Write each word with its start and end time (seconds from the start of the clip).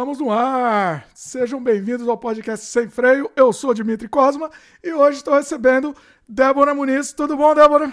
Estamos 0.00 0.18
no 0.18 0.32
ar! 0.32 1.06
Sejam 1.14 1.62
bem-vindos 1.62 2.08
ao 2.08 2.16
podcast 2.16 2.64
Sem 2.64 2.88
Freio. 2.88 3.30
Eu 3.36 3.52
sou 3.52 3.74
Dimitri 3.74 4.08
Cosma 4.08 4.48
e 4.82 4.94
hoje 4.94 5.18
estou 5.18 5.34
recebendo 5.34 5.94
Débora 6.26 6.74
Muniz. 6.74 7.12
Tudo 7.12 7.36
bom, 7.36 7.54
Débora? 7.54 7.92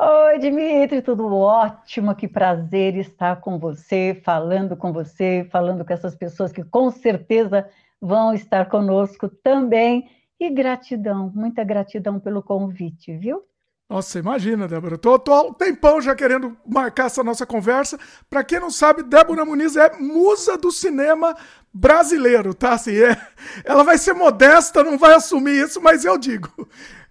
Oi, 0.00 0.38
Dimitri, 0.38 1.02
tudo 1.02 1.26
ótimo. 1.26 2.14
Que 2.14 2.26
prazer 2.26 2.96
estar 2.96 3.38
com 3.42 3.58
você, 3.58 4.18
falando 4.24 4.78
com 4.78 4.94
você, 4.94 5.46
falando 5.52 5.84
com 5.84 5.92
essas 5.92 6.14
pessoas 6.14 6.50
que 6.50 6.64
com 6.64 6.90
certeza 6.90 7.68
vão 8.00 8.32
estar 8.32 8.70
conosco 8.70 9.28
também. 9.28 10.08
E 10.40 10.48
gratidão, 10.48 11.30
muita 11.34 11.62
gratidão 11.62 12.18
pelo 12.18 12.42
convite, 12.42 13.14
viu? 13.14 13.44
Nossa, 13.88 14.18
imagina, 14.18 14.66
Débora. 14.66 14.96
Tô, 14.96 15.18
tô 15.18 15.32
há 15.32 15.42
um 15.42 15.52
tempão 15.52 16.00
já 16.00 16.14
querendo 16.14 16.56
marcar 16.66 17.06
essa 17.06 17.22
nossa 17.22 17.44
conversa. 17.44 17.98
Para 18.30 18.42
quem 18.42 18.58
não 18.58 18.70
sabe, 18.70 19.02
Débora 19.02 19.44
Muniz 19.44 19.76
é 19.76 19.98
musa 19.98 20.56
do 20.56 20.72
cinema 20.72 21.36
brasileiro, 21.72 22.54
tá? 22.54 22.72
Assim, 22.72 22.96
é, 22.96 23.16
ela 23.62 23.84
vai 23.84 23.98
ser 23.98 24.14
modesta, 24.14 24.82
não 24.82 24.96
vai 24.96 25.14
assumir 25.14 25.62
isso, 25.62 25.80
mas 25.82 26.04
eu 26.04 26.16
digo. 26.16 26.48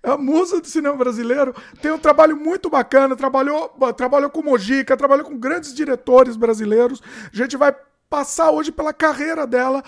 É 0.01 0.09
a 0.11 0.17
musa 0.17 0.59
do 0.59 0.67
cinema 0.67 0.97
brasileiro, 0.97 1.55
tem 1.81 1.89
um 1.91 1.97
trabalho 1.97 2.35
muito 2.35 2.69
bacana, 2.69 3.15
trabalhou, 3.15 3.69
trabalhou 3.95 4.29
com 4.29 4.41
Mojica, 4.41 4.97
trabalhou 4.97 5.25
com 5.25 5.37
grandes 5.37 5.73
diretores 5.73 6.35
brasileiros. 6.35 7.01
A 7.31 7.35
gente 7.35 7.55
vai 7.55 7.73
passar 8.13 8.51
hoje 8.51 8.71
pela 8.71 8.93
carreira 8.93 9.47
dela, 9.47 9.81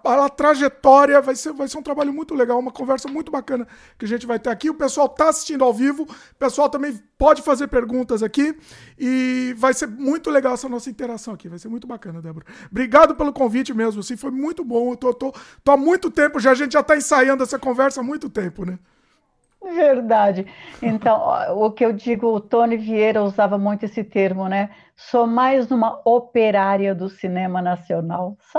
pela 0.00 0.28
trajetória. 0.28 1.20
Vai 1.20 1.34
ser, 1.34 1.52
vai 1.52 1.66
ser 1.66 1.76
um 1.76 1.82
trabalho 1.82 2.12
muito 2.12 2.32
legal, 2.32 2.56
uma 2.56 2.70
conversa 2.70 3.08
muito 3.08 3.32
bacana 3.32 3.66
que 3.98 4.04
a 4.04 4.08
gente 4.08 4.24
vai 4.28 4.38
ter 4.38 4.48
aqui. 4.48 4.70
O 4.70 4.74
pessoal 4.74 5.08
está 5.08 5.28
assistindo 5.28 5.64
ao 5.64 5.74
vivo, 5.74 6.04
o 6.04 6.34
pessoal 6.38 6.68
também 6.68 6.96
pode 7.18 7.42
fazer 7.42 7.66
perguntas 7.66 8.22
aqui 8.22 8.56
e 8.96 9.56
vai 9.58 9.74
ser 9.74 9.88
muito 9.88 10.30
legal 10.30 10.54
essa 10.54 10.68
nossa 10.68 10.88
interação 10.88 11.34
aqui. 11.34 11.48
Vai 11.48 11.58
ser 11.58 11.66
muito 11.66 11.84
bacana, 11.84 12.22
Débora. 12.22 12.46
Obrigado 12.70 13.16
pelo 13.16 13.32
convite 13.32 13.74
mesmo, 13.74 14.02
assim, 14.02 14.16
foi 14.16 14.30
muito 14.30 14.64
bom. 14.64 14.92
Eu 14.92 14.96
tô, 14.96 15.12
tô, 15.12 15.34
tô 15.64 15.72
há 15.72 15.76
muito 15.76 16.12
tempo 16.12 16.38
já, 16.38 16.52
a 16.52 16.54
gente 16.54 16.74
já 16.74 16.80
está 16.80 16.96
ensaiando 16.96 17.42
essa 17.42 17.58
conversa 17.58 18.02
há 18.02 18.04
muito 18.04 18.30
tempo, 18.30 18.64
né? 18.64 18.78
Verdade. 19.60 20.46
Então, 20.80 21.20
o 21.56 21.72
que 21.72 21.84
eu 21.84 21.92
digo, 21.92 22.28
o 22.28 22.40
Tony 22.40 22.76
Vieira 22.76 23.24
usava 23.24 23.58
muito 23.58 23.84
esse 23.84 24.04
termo, 24.04 24.46
né? 24.48 24.70
Sou 24.98 25.26
mais 25.26 25.70
uma 25.70 26.00
operária 26.04 26.94
do 26.94 27.08
cinema 27.08 27.62
nacional. 27.62 28.36
Isso. 28.40 28.58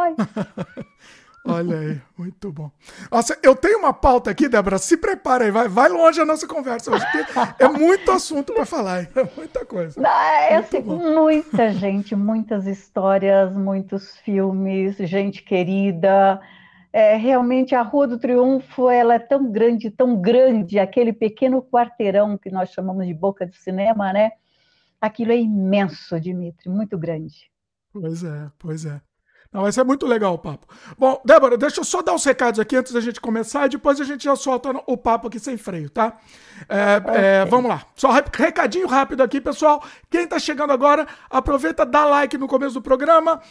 Olha 1.46 1.78
aí, 1.78 2.02
muito 2.18 2.52
bom. 2.52 2.72
Nossa, 3.12 3.38
eu 3.44 3.56
tenho 3.56 3.80
uma 3.80 3.94
pauta 3.94 4.32
aqui, 4.32 4.48
Débora. 4.48 4.78
Se 4.78 4.98
prepara 4.98 5.46
aí, 5.46 5.52
vai, 5.52 5.68
vai 5.68 5.90
longe 5.90 6.20
a 6.20 6.26
nossa 6.26 6.48
conversa 6.48 6.92
hoje, 6.92 7.06
é 7.60 7.68
muito 7.68 8.12
assunto 8.12 8.54
para 8.54 8.66
falar, 8.66 9.04
é 9.04 9.30
muita 9.36 9.66
coisa. 9.66 10.00
É 10.08 10.56
assim, 10.56 10.82
muita 10.82 11.72
gente, 11.72 12.16
muitas 12.16 12.68
histórias, 12.68 13.54
muitos 13.54 14.18
filmes, 14.18 14.98
gente 14.98 15.44
querida 15.44 16.40
é, 16.92 17.16
realmente 17.16 17.76
a 17.76 17.82
Rua 17.82 18.08
do 18.08 18.18
Triunfo 18.18 18.90
ela 18.90 19.16
é 19.16 19.20
tão 19.20 19.52
grande, 19.52 19.92
tão 19.92 20.20
grande, 20.20 20.80
aquele 20.80 21.14
pequeno 21.14 21.62
quarteirão 21.62 22.38
que 22.38 22.50
nós 22.50 22.72
chamamos 22.72 23.06
de 23.06 23.14
boca 23.14 23.46
de 23.46 23.56
cinema, 23.58 24.12
né? 24.12 24.32
Aquilo 25.02 25.32
é 25.32 25.38
imenso, 25.38 26.20
Dimitri, 26.20 26.70
muito 26.70 26.98
grande. 26.98 27.50
Pois 27.94 28.24
é, 28.24 28.52
pois 28.60 28.86
é. 28.86 29.02
Não, 29.52 29.64
vai 29.64 29.72
ser 29.72 29.84
muito 29.84 30.06
legal 30.06 30.36
o 30.36 30.38
papo. 30.38 30.68
Bom, 30.96 31.20
Débora, 31.26 31.58
deixa 31.58 31.80
eu 31.80 31.84
só 31.84 32.04
dar 32.04 32.14
os 32.14 32.24
recados 32.24 32.60
aqui 32.60 32.76
antes 32.76 32.94
da 32.94 33.02
gente 33.02 33.20
começar 33.20 33.66
e 33.66 33.70
depois 33.70 34.00
a 34.00 34.04
gente 34.04 34.24
já 34.24 34.36
solta 34.36 34.70
o 34.86 34.96
papo 34.96 35.28
aqui 35.28 35.40
sem 35.40 35.58
freio, 35.58 35.90
tá? 35.90 36.20
É, 36.68 36.98
okay. 36.98 37.16
é, 37.16 37.46
vamos 37.46 37.68
lá. 37.68 37.84
Só 37.96 38.12
recadinho 38.12 38.88
rápido 38.88 39.24
aqui, 39.24 39.42
pessoal. 39.42 39.84
Quem 40.08 40.28
tá 40.28 40.38
chegando 40.38 40.72
agora, 40.72 41.08
aproveita, 41.32 41.84
dá 41.84 42.06
like 42.06 42.38
no 42.38 42.48
começo 42.48 42.76
do 42.76 42.82
programa, 42.82 43.42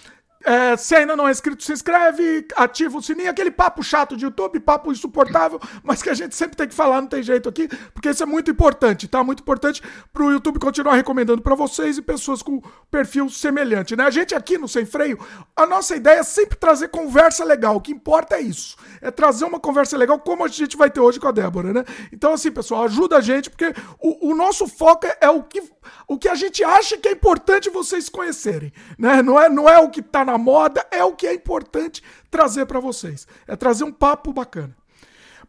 é, 0.44 0.76
se 0.76 0.94
ainda 0.94 1.16
não 1.16 1.26
é 1.26 1.30
inscrito, 1.30 1.62
se 1.64 1.72
inscreve, 1.72 2.46
ativa 2.56 2.96
o 2.96 3.02
sininho, 3.02 3.30
aquele 3.30 3.50
papo 3.50 3.82
chato 3.82 4.16
de 4.16 4.24
YouTube, 4.24 4.60
papo 4.60 4.92
insuportável, 4.92 5.60
mas 5.82 6.02
que 6.02 6.08
a 6.08 6.14
gente 6.14 6.34
sempre 6.34 6.56
tem 6.56 6.68
que 6.68 6.74
falar, 6.74 7.00
não 7.00 7.08
tem 7.08 7.22
jeito 7.22 7.48
aqui, 7.48 7.68
porque 7.92 8.10
isso 8.10 8.22
é 8.22 8.26
muito 8.26 8.50
importante, 8.50 9.08
tá? 9.08 9.22
Muito 9.24 9.40
importante 9.40 9.82
para 10.12 10.22
o 10.22 10.30
YouTube 10.30 10.60
continuar 10.60 10.94
recomendando 10.94 11.42
para 11.42 11.54
vocês 11.54 11.98
e 11.98 12.02
pessoas 12.02 12.40
com 12.40 12.62
perfil 12.90 13.28
semelhante, 13.28 13.96
né? 13.96 14.04
A 14.04 14.10
gente 14.10 14.34
aqui 14.34 14.56
no 14.56 14.68
Sem 14.68 14.86
Freio, 14.86 15.18
a 15.56 15.66
nossa 15.66 15.96
ideia 15.96 16.20
é 16.20 16.22
sempre 16.22 16.56
trazer 16.56 16.88
conversa 16.88 17.44
legal, 17.44 17.76
o 17.76 17.80
que 17.80 17.92
importa 17.92 18.36
é 18.36 18.40
isso, 18.40 18.76
é 19.00 19.10
trazer 19.10 19.44
uma 19.44 19.58
conversa 19.58 19.96
legal 19.96 20.18
como 20.20 20.44
a 20.44 20.48
gente 20.48 20.76
vai 20.76 20.88
ter 20.88 21.00
hoje 21.00 21.18
com 21.18 21.26
a 21.26 21.32
Débora, 21.32 21.72
né? 21.72 21.84
Então, 22.12 22.32
assim, 22.32 22.50
pessoal, 22.50 22.84
ajuda 22.84 23.16
a 23.16 23.20
gente, 23.20 23.50
porque 23.50 23.74
o, 23.98 24.30
o 24.30 24.34
nosso 24.36 24.68
foco 24.68 25.06
é, 25.06 25.16
é 25.22 25.30
o 25.30 25.42
que, 25.42 25.62
o 26.06 26.16
que 26.16 26.28
a 26.28 26.34
gente 26.36 26.62
acha 26.62 26.96
que 26.96 27.08
é 27.08 27.12
importante 27.12 27.70
vocês 27.70 28.08
conhecerem, 28.08 28.72
né? 28.96 29.20
Não 29.20 29.40
é, 29.40 29.48
não 29.48 29.68
é 29.68 29.78
o 29.78 29.90
que 29.90 30.00
tá 30.00 30.27
na 30.28 30.36
moda, 30.36 30.86
é 30.90 31.02
o 31.02 31.14
que 31.14 31.26
é 31.26 31.34
importante 31.34 32.02
trazer 32.30 32.66
para 32.66 32.80
vocês. 32.80 33.26
É 33.46 33.56
trazer 33.56 33.84
um 33.84 33.92
papo 33.92 34.32
bacana. 34.32 34.76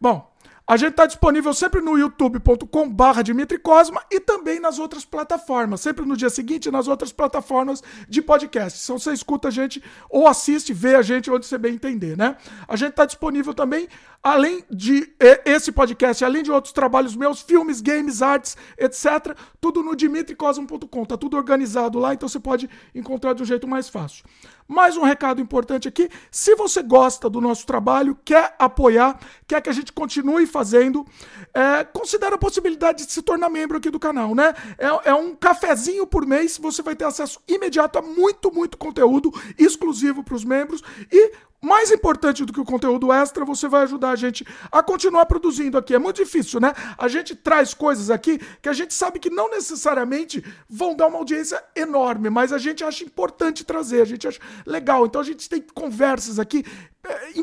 Bom, 0.00 0.30
a 0.70 0.76
gente 0.76 0.92
está 0.92 1.04
disponível 1.04 1.52
sempre 1.52 1.80
no 1.80 1.98
youtube.com/barra 1.98 3.22
Dimitri 3.22 3.58
Cosma 3.58 4.04
e 4.08 4.20
também 4.20 4.60
nas 4.60 4.78
outras 4.78 5.04
plataformas. 5.04 5.80
Sempre 5.80 6.06
no 6.06 6.16
dia 6.16 6.30
seguinte 6.30 6.70
nas 6.70 6.86
outras 6.86 7.12
plataformas 7.12 7.82
de 8.08 8.22
podcast. 8.22 8.80
Então 8.84 8.96
você 8.96 9.12
escuta 9.12 9.48
a 9.48 9.50
gente 9.50 9.82
ou 10.08 10.28
assiste, 10.28 10.72
vê 10.72 10.94
a 10.94 11.02
gente 11.02 11.28
onde 11.28 11.44
você 11.44 11.58
bem 11.58 11.74
entender, 11.74 12.16
né? 12.16 12.36
A 12.68 12.76
gente 12.76 12.90
está 12.90 13.04
disponível 13.04 13.52
também, 13.52 13.88
além 14.22 14.64
de 14.70 15.12
esse 15.44 15.72
podcast, 15.72 16.24
além 16.24 16.44
de 16.44 16.52
outros 16.52 16.72
trabalhos 16.72 17.16
meus, 17.16 17.42
filmes, 17.42 17.80
games, 17.80 18.22
artes, 18.22 18.56
etc. 18.78 19.36
Tudo 19.60 19.82
no 19.82 19.96
dimitricosmo.com. 19.96 21.04
Tá 21.04 21.16
tudo 21.16 21.36
organizado 21.36 21.98
lá, 21.98 22.14
então 22.14 22.28
você 22.28 22.38
pode 22.38 22.70
encontrar 22.94 23.32
de 23.32 23.42
um 23.42 23.46
jeito 23.46 23.66
mais 23.66 23.88
fácil. 23.88 24.24
Mais 24.70 24.96
um 24.96 25.02
recado 25.02 25.40
importante 25.40 25.88
aqui: 25.88 26.08
se 26.30 26.54
você 26.54 26.80
gosta 26.80 27.28
do 27.28 27.40
nosso 27.40 27.66
trabalho, 27.66 28.16
quer 28.24 28.54
apoiar, 28.56 29.18
quer 29.44 29.60
que 29.60 29.68
a 29.68 29.72
gente 29.72 29.92
continue 29.92 30.46
fazendo, 30.46 31.04
é, 31.52 31.82
considere 31.82 32.36
a 32.36 32.38
possibilidade 32.38 33.04
de 33.04 33.10
se 33.10 33.20
tornar 33.20 33.50
membro 33.50 33.78
aqui 33.78 33.90
do 33.90 33.98
canal, 33.98 34.32
né? 34.32 34.54
É, 34.78 35.10
é 35.10 35.14
um 35.14 35.34
cafezinho 35.34 36.06
por 36.06 36.24
mês, 36.24 36.56
você 36.56 36.82
vai 36.82 36.94
ter 36.94 37.04
acesso 37.04 37.40
imediato 37.48 37.98
a 37.98 38.02
muito, 38.02 38.54
muito 38.54 38.78
conteúdo 38.78 39.32
exclusivo 39.58 40.22
para 40.22 40.36
os 40.36 40.44
membros 40.44 40.84
e 41.10 41.32
mais 41.60 41.90
importante 41.90 42.44
do 42.44 42.52
que 42.52 42.60
o 42.60 42.64
conteúdo 42.64 43.12
extra, 43.12 43.44
você 43.44 43.68
vai 43.68 43.82
ajudar 43.82 44.10
a 44.10 44.16
gente 44.16 44.46
a 44.72 44.82
continuar 44.82 45.26
produzindo 45.26 45.76
aqui. 45.76 45.94
É 45.94 45.98
muito 45.98 46.16
difícil, 46.16 46.60
né? 46.60 46.72
A 46.96 47.06
gente 47.06 47.36
traz 47.36 47.74
coisas 47.74 48.10
aqui 48.10 48.38
que 48.62 48.68
a 48.68 48.72
gente 48.72 48.94
sabe 48.94 49.18
que 49.18 49.28
não 49.28 49.50
necessariamente 49.50 50.42
vão 50.68 50.94
dar 50.94 51.08
uma 51.08 51.18
audiência 51.18 51.62
enorme, 51.76 52.30
mas 52.30 52.52
a 52.52 52.58
gente 52.58 52.82
acha 52.82 53.04
importante 53.04 53.64
trazer, 53.64 54.00
a 54.00 54.06
gente 54.06 54.26
acha 54.26 54.40
legal. 54.64 55.06
Então 55.06 55.20
a 55.20 55.24
gente 55.24 55.48
tem 55.48 55.60
conversas 55.60 56.38
aqui 56.38 56.64
é, 57.04 57.38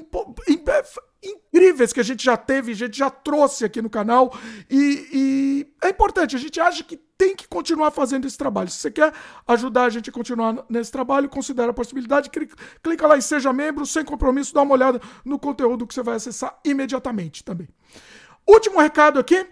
incríveis 1.24 1.92
que 1.92 2.00
a 2.00 2.04
gente 2.04 2.24
já 2.24 2.38
teve, 2.38 2.72
a 2.72 2.76
gente 2.76 2.98
já 2.98 3.10
trouxe 3.10 3.66
aqui 3.66 3.82
no 3.82 3.90
canal. 3.90 4.38
E, 4.70 5.08
e, 5.12 5.74
é 5.84 5.90
importante, 5.90 6.36
a 6.36 6.40
gente 6.40 6.60
acha 6.60 6.84
que 6.84 6.98
tem 7.18 7.36
que 7.36 7.48
continuar 7.48 7.92
fazendo 7.92 8.28
esse 8.28 8.38
trabalho. 8.38 8.70
Se 8.70 8.78
você 8.78 8.92
quer 8.92 9.14
ajudar 9.48 9.86
a 9.86 9.90
gente 9.90 10.10
a 10.10 10.14
continuar 10.14 10.64
nesse 10.70 10.92
trabalho, 10.92 11.28
considere 11.28 11.70
a 11.70 11.74
possibilidade, 11.74 12.30
clica 12.30 13.08
lá 13.08 13.18
em 13.18 13.22
Seja 13.22 13.52
Membro, 13.52 13.86
sem 13.86 14.06
compromisso, 14.06 14.54
dá 14.54 14.62
uma 14.62 14.74
olhada 14.74 15.02
no 15.26 15.40
conteúdo 15.40 15.88
que 15.88 15.94
você 15.94 16.04
vai 16.04 16.16
acessar 16.16 16.58
imediatamente 16.64 17.44
também. 17.44 17.68
Último 18.48 18.80
recado 18.80 19.20
aqui. 19.20 19.46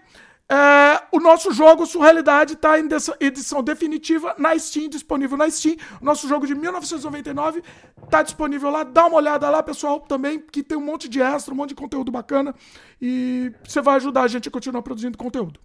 É, 0.48 1.02
o 1.10 1.18
nosso 1.18 1.52
jogo 1.52 1.84
Surrealidade 1.86 2.52
está 2.52 2.78
em 2.78 2.88
edição 3.18 3.62
definitiva 3.64 4.34
na 4.38 4.56
Steam, 4.56 4.88
disponível 4.88 5.36
na 5.36 5.50
Steam. 5.50 5.76
O 6.00 6.04
nosso 6.04 6.28
jogo 6.28 6.46
de 6.46 6.54
1999 6.54 7.62
está 8.04 8.22
disponível 8.22 8.70
lá. 8.70 8.84
Dá 8.84 9.06
uma 9.06 9.16
olhada 9.16 9.50
lá, 9.50 9.62
pessoal, 9.62 10.00
também, 10.00 10.38
que 10.38 10.62
tem 10.62 10.78
um 10.78 10.84
monte 10.84 11.08
de 11.08 11.20
extra, 11.20 11.52
um 11.52 11.56
monte 11.56 11.70
de 11.70 11.74
conteúdo 11.74 12.12
bacana. 12.12 12.54
E 13.02 13.52
você 13.66 13.80
vai 13.80 13.96
ajudar 13.96 14.22
a 14.22 14.28
gente 14.28 14.48
a 14.48 14.52
continuar 14.52 14.82
produzindo 14.82 15.18
conteúdo. 15.18 15.58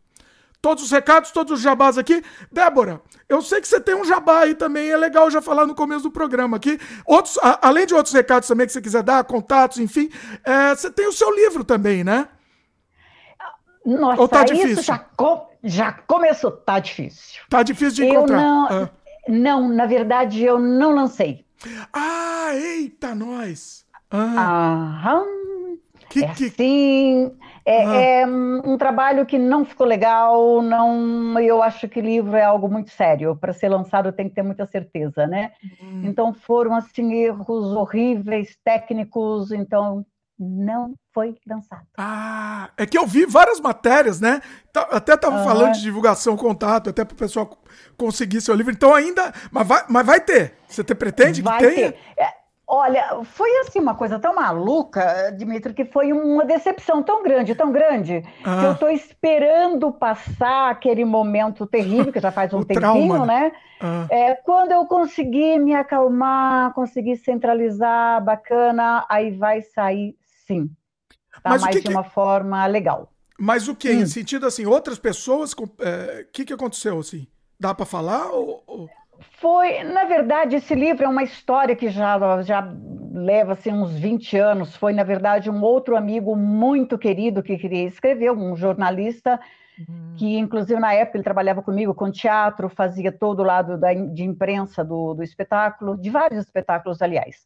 Todos 0.59 0.83
os 0.83 0.91
recados, 0.91 1.31
todos 1.31 1.53
os 1.53 1.61
jabás 1.61 1.97
aqui. 1.97 2.23
Débora, 2.51 3.01
eu 3.27 3.41
sei 3.41 3.61
que 3.61 3.67
você 3.67 3.79
tem 3.79 3.95
um 3.95 4.05
jabá 4.05 4.41
aí 4.41 4.53
também, 4.53 4.89
é 4.89 4.97
legal 4.97 5.29
já 5.29 5.41
falar 5.41 5.65
no 5.65 5.73
começo 5.73 6.03
do 6.03 6.11
programa 6.11 6.57
aqui. 6.57 6.79
Outros, 7.05 7.37
a, 7.41 7.67
além 7.67 7.87
de 7.87 7.95
outros 7.95 8.13
recados 8.13 8.47
também 8.47 8.67
que 8.67 8.73
você 8.73 8.81
quiser 8.81 9.01
dar, 9.01 9.23
contatos, 9.23 9.79
enfim, 9.79 10.09
é, 10.43 10.75
você 10.75 10.91
tem 10.91 11.07
o 11.07 11.11
seu 11.11 11.33
livro 11.35 11.63
também, 11.63 12.03
né? 12.03 12.27
Nossa, 13.85 14.27
tá 14.27 14.45
isso 14.45 14.81
já, 14.81 14.99
com, 14.99 15.47
já 15.63 15.91
começou. 15.91 16.51
Tá 16.51 16.79
difícil. 16.79 17.41
Tá 17.49 17.63
difícil 17.63 18.05
de 18.05 18.05
encontrar. 18.05 18.37
Eu 18.37 18.41
não, 18.41 18.67
ah. 18.69 18.89
não, 19.27 19.69
na 19.69 19.85
verdade, 19.85 20.43
eu 20.43 20.59
não 20.59 20.93
lancei. 20.93 21.45
Ah, 21.93 22.49
eita, 22.53 23.13
nós! 23.13 23.85
Ah. 24.09 25.01
Aham. 25.03 25.41
Que, 26.09 26.25
é 26.25 26.33
que... 26.33 26.49
Sim, 26.49 27.31
é, 27.65 27.85
ah. 27.85 27.95
é, 27.95 28.27
um 28.27 28.77
trabalho 28.77 29.25
que 29.25 29.37
não 29.37 29.63
ficou 29.63 29.87
legal, 29.87 30.61
não. 30.61 31.39
Eu 31.39 31.63
acho 31.63 31.87
que 31.87 32.01
livro 32.01 32.35
é 32.35 32.43
algo 32.43 32.67
muito 32.67 32.91
sério. 32.91 33.35
Para 33.35 33.53
ser 33.53 33.69
lançado 33.69 34.11
tem 34.11 34.27
que 34.27 34.35
ter 34.35 34.43
muita 34.43 34.65
certeza, 34.65 35.25
né? 35.25 35.53
Hum. 35.81 36.01
Então 36.03 36.33
foram 36.33 36.75
assim 36.75 37.13
erros 37.13 37.75
horríveis, 37.75 38.57
técnicos. 38.63 39.51
Então 39.51 40.05
não 40.39 40.95
foi 41.13 41.35
lançado. 41.47 41.85
Ah, 41.97 42.69
é 42.77 42.85
que 42.85 42.97
eu 42.97 43.05
vi 43.05 43.25
várias 43.25 43.59
matérias, 43.59 44.19
né? 44.19 44.41
Tá, 44.73 44.81
até 44.91 45.13
estava 45.13 45.37
uhum. 45.37 45.43
falando 45.43 45.73
de 45.73 45.81
divulgação, 45.81 46.35
contato, 46.35 46.89
até 46.89 47.05
para 47.05 47.13
o 47.13 47.17
pessoal 47.17 47.57
conseguir 47.97 48.41
seu 48.41 48.55
livro. 48.55 48.71
Então 48.71 48.93
ainda, 48.93 49.33
mas 49.51 49.67
vai, 49.67 49.83
mas 49.87 50.05
vai 50.05 50.19
ter. 50.19 50.55
Você 50.67 50.83
te 50.83 50.95
pretende 50.95 51.41
vai 51.41 51.59
que 51.59 51.67
tenha? 51.67 51.91
Ter. 51.91 51.99
É, 52.17 52.41
Olha, 52.73 53.19
foi 53.25 53.49
assim 53.57 53.81
uma 53.81 53.95
coisa 53.95 54.17
tão 54.17 54.33
maluca, 54.33 55.29
Dimitri, 55.37 55.73
que 55.73 55.83
foi 55.83 56.13
uma 56.13 56.45
decepção 56.45 57.03
tão 57.03 57.21
grande, 57.21 57.53
tão 57.53 57.69
grande, 57.69 58.23
ah. 58.45 58.59
que 58.59 58.65
eu 58.65 58.71
estou 58.71 58.89
esperando 58.89 59.91
passar 59.91 60.69
aquele 60.71 61.03
momento 61.03 61.67
terrível, 61.67 62.13
que 62.13 62.19
já 62.21 62.31
faz 62.31 62.53
um 62.55 62.63
tempinho, 62.63 62.79
trauma. 62.79 63.25
né? 63.25 63.41
né? 63.41 63.51
Ah. 63.81 64.07
É, 64.09 64.35
quando 64.35 64.71
eu 64.71 64.85
conseguir 64.85 65.59
me 65.59 65.75
acalmar, 65.75 66.73
conseguir 66.73 67.17
centralizar, 67.17 68.23
bacana, 68.23 69.05
aí 69.09 69.31
vai 69.31 69.61
sair 69.61 70.15
sim. 70.51 70.69
Tá 71.43 71.51
Mas 71.51 71.61
mais 71.61 71.75
que 71.75 71.83
de 71.83 71.89
uma 71.89 72.03
forma 72.03 72.65
legal. 72.65 73.11
Mas 73.39 73.67
o 73.67 73.75
que? 73.75 73.89
Hum. 73.89 74.01
Em 74.01 74.05
sentido 74.05 74.45
assim, 74.45 74.65
outras 74.65 74.99
pessoas, 74.99 75.53
o 75.53 75.69
é, 75.79 76.25
que, 76.31 76.45
que 76.45 76.53
aconteceu 76.53 76.99
assim? 76.99 77.27
Dá 77.59 77.73
para 77.73 77.85
falar 77.85 78.29
ou... 78.31 78.63
ou... 78.67 78.89
Foi, 79.39 79.83
na 79.83 80.03
verdade, 80.05 80.55
esse 80.55 80.73
livro 80.73 81.05
é 81.05 81.07
uma 81.07 81.21
história 81.21 81.75
que 81.75 81.89
já, 81.89 82.41
já 82.41 82.67
leva 83.13 83.53
assim, 83.53 83.71
uns 83.71 83.91
20 83.91 84.35
anos. 84.37 84.75
Foi, 84.75 84.93
na 84.93 85.03
verdade, 85.03 85.49
um 85.49 85.61
outro 85.61 85.95
amigo 85.95 86.35
muito 86.35 86.97
querido 86.97 87.43
que 87.43 87.57
queria 87.57 87.85
escrever, 87.85 88.31
um 88.31 88.55
jornalista, 88.55 89.39
uhum. 89.77 90.15
que, 90.17 90.37
inclusive, 90.37 90.79
na 90.79 90.93
época, 90.93 91.17
ele 91.17 91.23
trabalhava 91.23 91.61
comigo 91.61 91.93
com 91.93 92.11
teatro, 92.11 92.67
fazia 92.67 93.11
todo 93.11 93.41
o 93.41 93.45
lado 93.45 93.77
da, 93.77 93.93
de 93.93 94.23
imprensa 94.23 94.83
do, 94.83 95.13
do 95.13 95.21
espetáculo, 95.21 95.95
de 95.97 96.09
vários 96.09 96.43
espetáculos, 96.43 96.99
aliás. 96.99 97.45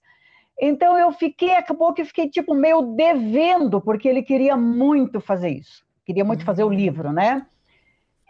Então, 0.59 0.97
eu 0.97 1.11
fiquei, 1.11 1.55
acabou 1.55 1.93
que 1.93 2.05
fiquei, 2.05 2.29
tipo, 2.29 2.53
meio 2.53 2.81
devendo, 2.81 3.81
porque 3.81 4.07
ele 4.07 4.23
queria 4.23 4.55
muito 4.55 5.19
fazer 5.19 5.49
isso. 5.49 5.85
Queria 6.05 6.23
muito 6.23 6.41
uhum. 6.41 6.45
fazer 6.45 6.63
o 6.63 6.69
livro, 6.69 7.11
né? 7.11 7.45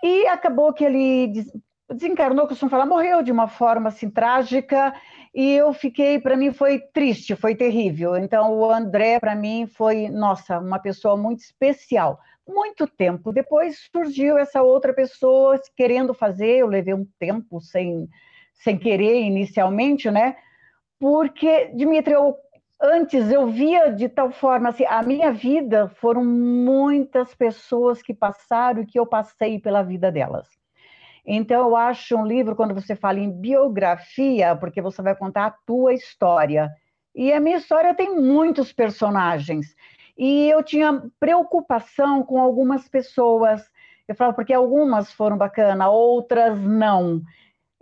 E 0.04 0.28
acabou 0.28 0.74
que 0.74 0.84
ele 0.84 1.46
desencarnou, 1.92 2.48
costumo 2.48 2.70
falar, 2.70 2.86
morreu 2.86 3.22
de 3.22 3.32
uma 3.32 3.48
forma 3.48 3.90
assim 3.90 4.10
trágica, 4.10 4.94
e 5.34 5.54
eu 5.54 5.72
fiquei, 5.74 6.20
para 6.20 6.36
mim 6.36 6.52
foi 6.52 6.80
triste, 6.80 7.36
foi 7.36 7.56
terrível. 7.56 8.18
Então 8.18 8.54
o 8.58 8.72
André 8.72 9.20
para 9.20 9.36
mim 9.36 9.68
foi, 9.68 10.10
nossa, 10.10 10.60
uma 10.60 10.80
pessoa 10.80 11.16
muito 11.16 11.42
especial. 11.42 12.20
Muito 12.48 12.88
tempo 12.88 13.32
depois 13.32 13.88
surgiu 13.92 14.38
essa 14.38 14.62
outra 14.62 14.94
pessoa 14.94 15.60
querendo 15.76 16.14
fazer, 16.14 16.58
eu 16.58 16.68
levei 16.68 16.94
um 16.94 17.08
tempo 17.20 17.60
sem 17.60 18.08
sem 18.54 18.78
querer 18.78 19.22
inicialmente, 19.22 20.10
né? 20.10 20.38
Porque 21.06 21.68
Dimitri, 21.76 22.16
eu, 22.16 22.36
antes 22.82 23.32
eu 23.32 23.46
via 23.46 23.94
de 23.94 24.10
tal 24.10 24.32
forma 24.32 24.70
assim, 24.70 24.86
a 24.86 25.04
minha 25.04 25.32
vida 25.32 25.88
foram 25.88 26.26
muitas 26.26 27.36
pessoas 27.36 28.02
que 28.02 28.12
passaram 28.12 28.82
e 28.82 28.88
que 28.88 28.98
eu 28.98 29.06
passei 29.06 29.60
pela 29.60 29.84
vida 29.84 30.12
delas. 30.12 30.48
Então, 31.24 31.70
eu 31.70 31.76
acho 31.76 32.18
um 32.18 32.26
livro, 32.26 32.56
quando 32.56 32.74
você 32.74 32.96
fala 32.96 33.20
em 33.20 33.30
biografia, 33.30 34.56
porque 34.56 34.82
você 34.82 35.00
vai 35.04 35.16
contar 35.16 35.46
a 35.46 35.56
tua 35.64 35.94
história. 35.94 36.72
E 37.14 37.32
a 37.32 37.40
minha 37.40 37.58
história 37.58 37.94
tem 37.94 38.20
muitos 38.20 38.74
personagens. 38.74 39.76
E 40.18 40.50
eu 40.50 40.64
tinha 40.64 41.04
preocupação 41.20 42.24
com 42.24 42.42
algumas 42.42 42.90
pessoas. 42.90 43.64
Eu 44.08 44.16
falo, 44.16 44.34
porque 44.34 44.56
algumas 44.56 45.14
foram 45.14 45.38
bacanas, 45.38 45.88
outras 45.88 46.60
não. 46.60 47.22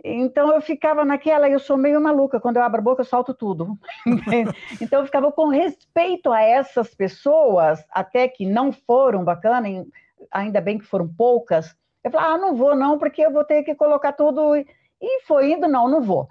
Então 0.06 0.52
eu 0.52 0.60
ficava 0.60 1.02
naquela, 1.02 1.48
eu 1.48 1.58
sou 1.58 1.78
meio 1.78 1.98
maluca, 1.98 2.38
quando 2.38 2.58
eu 2.58 2.62
abro 2.62 2.80
a 2.80 2.84
boca 2.84 3.00
eu 3.00 3.06
solto 3.06 3.32
tudo. 3.32 3.78
então 4.80 5.00
eu 5.00 5.06
ficava 5.06 5.32
com 5.32 5.48
respeito 5.48 6.30
a 6.30 6.42
essas 6.42 6.94
pessoas, 6.94 7.82
até 7.90 8.28
que 8.28 8.44
não 8.44 8.70
foram 8.70 9.24
bacanas, 9.24 9.86
ainda 10.30 10.60
bem 10.60 10.78
que 10.78 10.84
foram 10.84 11.08
poucas, 11.08 11.74
eu 12.04 12.10
falei, 12.10 12.26
ah, 12.28 12.38
não 12.38 12.54
vou 12.54 12.76
não, 12.76 12.98
porque 12.98 13.22
eu 13.22 13.32
vou 13.32 13.44
ter 13.44 13.62
que 13.62 13.74
colocar 13.74 14.12
tudo. 14.12 14.54
E 14.56 15.22
foi 15.26 15.52
indo, 15.52 15.66
não, 15.66 15.88
não 15.88 16.02
vou. 16.02 16.28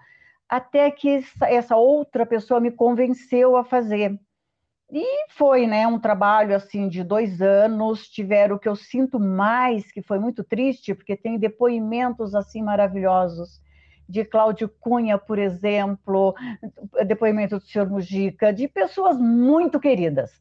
Até 0.47 0.91
que 0.91 1.25
essa 1.41 1.75
outra 1.75 2.27
pessoa 2.27 2.59
me 2.59 2.69
convenceu 2.69 3.57
a 3.57 3.65
fazer. 3.65 4.19
E 4.95 5.28
foi, 5.30 5.66
né, 5.66 5.88
um 5.88 5.98
trabalho 5.98 6.56
assim 6.56 6.88
de 6.88 7.04
dois 7.04 7.42
anos. 7.42 8.07
Tiveram 8.07 8.57
o 8.57 8.60
que 8.60 8.69
eu 8.69 8.75
sinto 8.75 9.19
mais, 9.19 9.92
que 9.92 10.04
foi 10.04 10.19
muito 10.19 10.44
triste, 10.44 10.94
porque 10.94 11.18
tem 11.18 11.40
depoimentos 11.40 12.36
assim 12.36 12.62
maravilhosos 12.62 13.60
de 14.07 14.24
Cláudio 14.24 14.69
Cunha, 14.80 15.18
por 15.18 15.40
exemplo, 15.40 16.36
depoimento 17.07 17.57
do 17.57 17.66
senhor 17.66 17.90
Mujica, 17.90 18.54
de 18.54 18.68
pessoas 18.68 19.18
muito 19.18 19.80
queridas. 19.80 20.40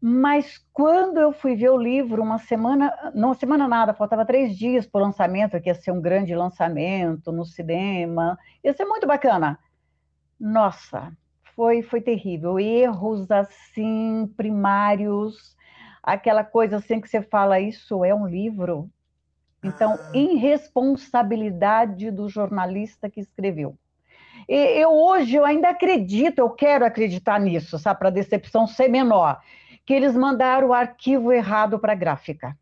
Mas 0.00 0.58
quando 0.72 1.18
eu 1.18 1.32
fui 1.32 1.56
ver 1.56 1.70
o 1.70 1.76
livro, 1.76 2.22
uma 2.22 2.38
semana, 2.38 3.12
não 3.12 3.34
semana 3.34 3.66
nada, 3.66 3.94
faltava 3.94 4.24
três 4.24 4.56
dias 4.56 4.86
para 4.86 5.00
o 5.00 5.04
lançamento, 5.04 5.60
que 5.60 5.68
ia 5.68 5.74
ser 5.74 5.90
um 5.90 6.00
grande 6.00 6.34
lançamento 6.36 7.32
no 7.32 7.44
cinema, 7.44 8.38
ia 8.62 8.72
ser 8.74 8.84
muito 8.84 9.08
bacana. 9.08 9.58
Nossa, 10.38 11.12
foi, 11.54 11.82
foi 11.82 12.00
terrível. 12.00 12.58
Erros 12.58 13.30
assim, 13.30 14.30
primários, 14.36 15.56
aquela 16.02 16.44
coisa 16.44 16.76
assim 16.76 17.00
que 17.00 17.08
você 17.08 17.22
fala, 17.22 17.60
isso 17.60 18.04
é 18.04 18.14
um 18.14 18.26
livro? 18.26 18.90
Então, 19.62 19.98
ah. 19.98 20.10
irresponsabilidade 20.12 22.10
do 22.10 22.28
jornalista 22.28 23.08
que 23.08 23.20
escreveu. 23.20 23.76
E 24.48 24.56
eu 24.80 24.90
hoje 24.90 25.36
eu 25.36 25.44
ainda 25.44 25.68
acredito, 25.70 26.38
eu 26.38 26.50
quero 26.50 26.84
acreditar 26.84 27.38
nisso, 27.38 27.78
sabe, 27.78 27.98
para 27.98 28.08
a 28.08 28.12
decepção 28.12 28.66
ser 28.66 28.88
menor 28.88 29.40
que 29.84 29.92
eles 29.92 30.14
mandaram 30.14 30.68
o 30.68 30.72
arquivo 30.72 31.32
errado 31.32 31.78
para 31.78 31.92
a 31.92 31.96
gráfica. 31.96 32.56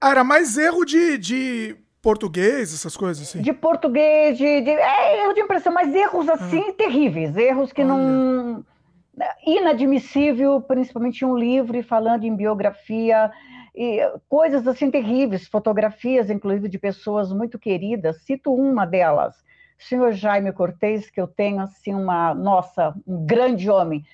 Ah, 0.00 0.10
era 0.10 0.24
mais 0.24 0.56
erro 0.56 0.84
de, 0.84 1.18
de 1.18 1.76
português, 2.06 2.72
essas 2.72 2.96
coisas 2.96 3.20
assim? 3.20 3.42
De 3.42 3.52
português, 3.52 4.38
de, 4.38 4.60
de 4.60 4.70
é, 4.70 5.24
erro 5.24 5.32
de 5.32 5.40
impressão, 5.40 5.74
mas 5.74 5.92
erros 5.92 6.28
assim 6.28 6.66
ah. 6.68 6.72
terríveis, 6.72 7.36
erros 7.36 7.72
que 7.72 7.82
Olha. 7.82 7.88
não 7.88 8.64
inadmissível, 9.44 10.60
principalmente 10.60 11.24
um 11.24 11.36
livro 11.36 11.82
falando 11.82 12.22
em 12.22 12.36
biografia 12.36 13.28
e 13.74 13.98
coisas 14.28 14.68
assim 14.68 14.88
terríveis, 14.88 15.48
fotografias 15.48 16.30
inclusive 16.30 16.68
de 16.68 16.78
pessoas 16.78 17.32
muito 17.32 17.58
queridas. 17.58 18.22
Cito 18.22 18.54
uma 18.54 18.86
delas, 18.86 19.34
o 19.76 19.82
senhor 19.82 20.12
Jaime 20.12 20.52
Cortez, 20.52 21.10
que 21.10 21.20
eu 21.20 21.26
tenho 21.26 21.60
assim 21.60 21.92
uma, 21.92 22.32
nossa, 22.32 22.94
um 23.04 23.26
grande 23.26 23.68
homem 23.68 24.04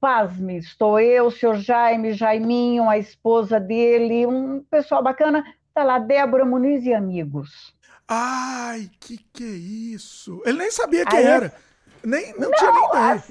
pasme, 0.00 0.56
estou 0.56 0.98
eu, 0.98 1.26
o 1.26 1.30
senhor 1.30 1.56
Jaime, 1.56 2.14
Jaiminho, 2.14 2.88
a 2.88 2.96
esposa 2.96 3.60
dele, 3.60 4.24
um 4.24 4.62
pessoal 4.70 5.02
bacana, 5.02 5.44
tá 5.78 5.84
lá, 5.84 5.98
Débora 6.00 6.44
Muniz 6.44 6.84
e 6.84 6.92
amigos. 6.92 7.72
Ai, 8.08 8.90
que 8.98 9.18
que 9.32 9.44
é 9.44 9.94
isso? 9.94 10.42
Ele 10.44 10.58
nem 10.58 10.70
sabia 10.72 11.04
quem 11.06 11.20
Aí, 11.20 11.24
era. 11.24 11.54
Nem, 12.02 12.32
não, 12.32 12.48
não 12.48 12.50
tinha 12.52 12.72
nem 12.72 12.88
ideia. 12.88 13.22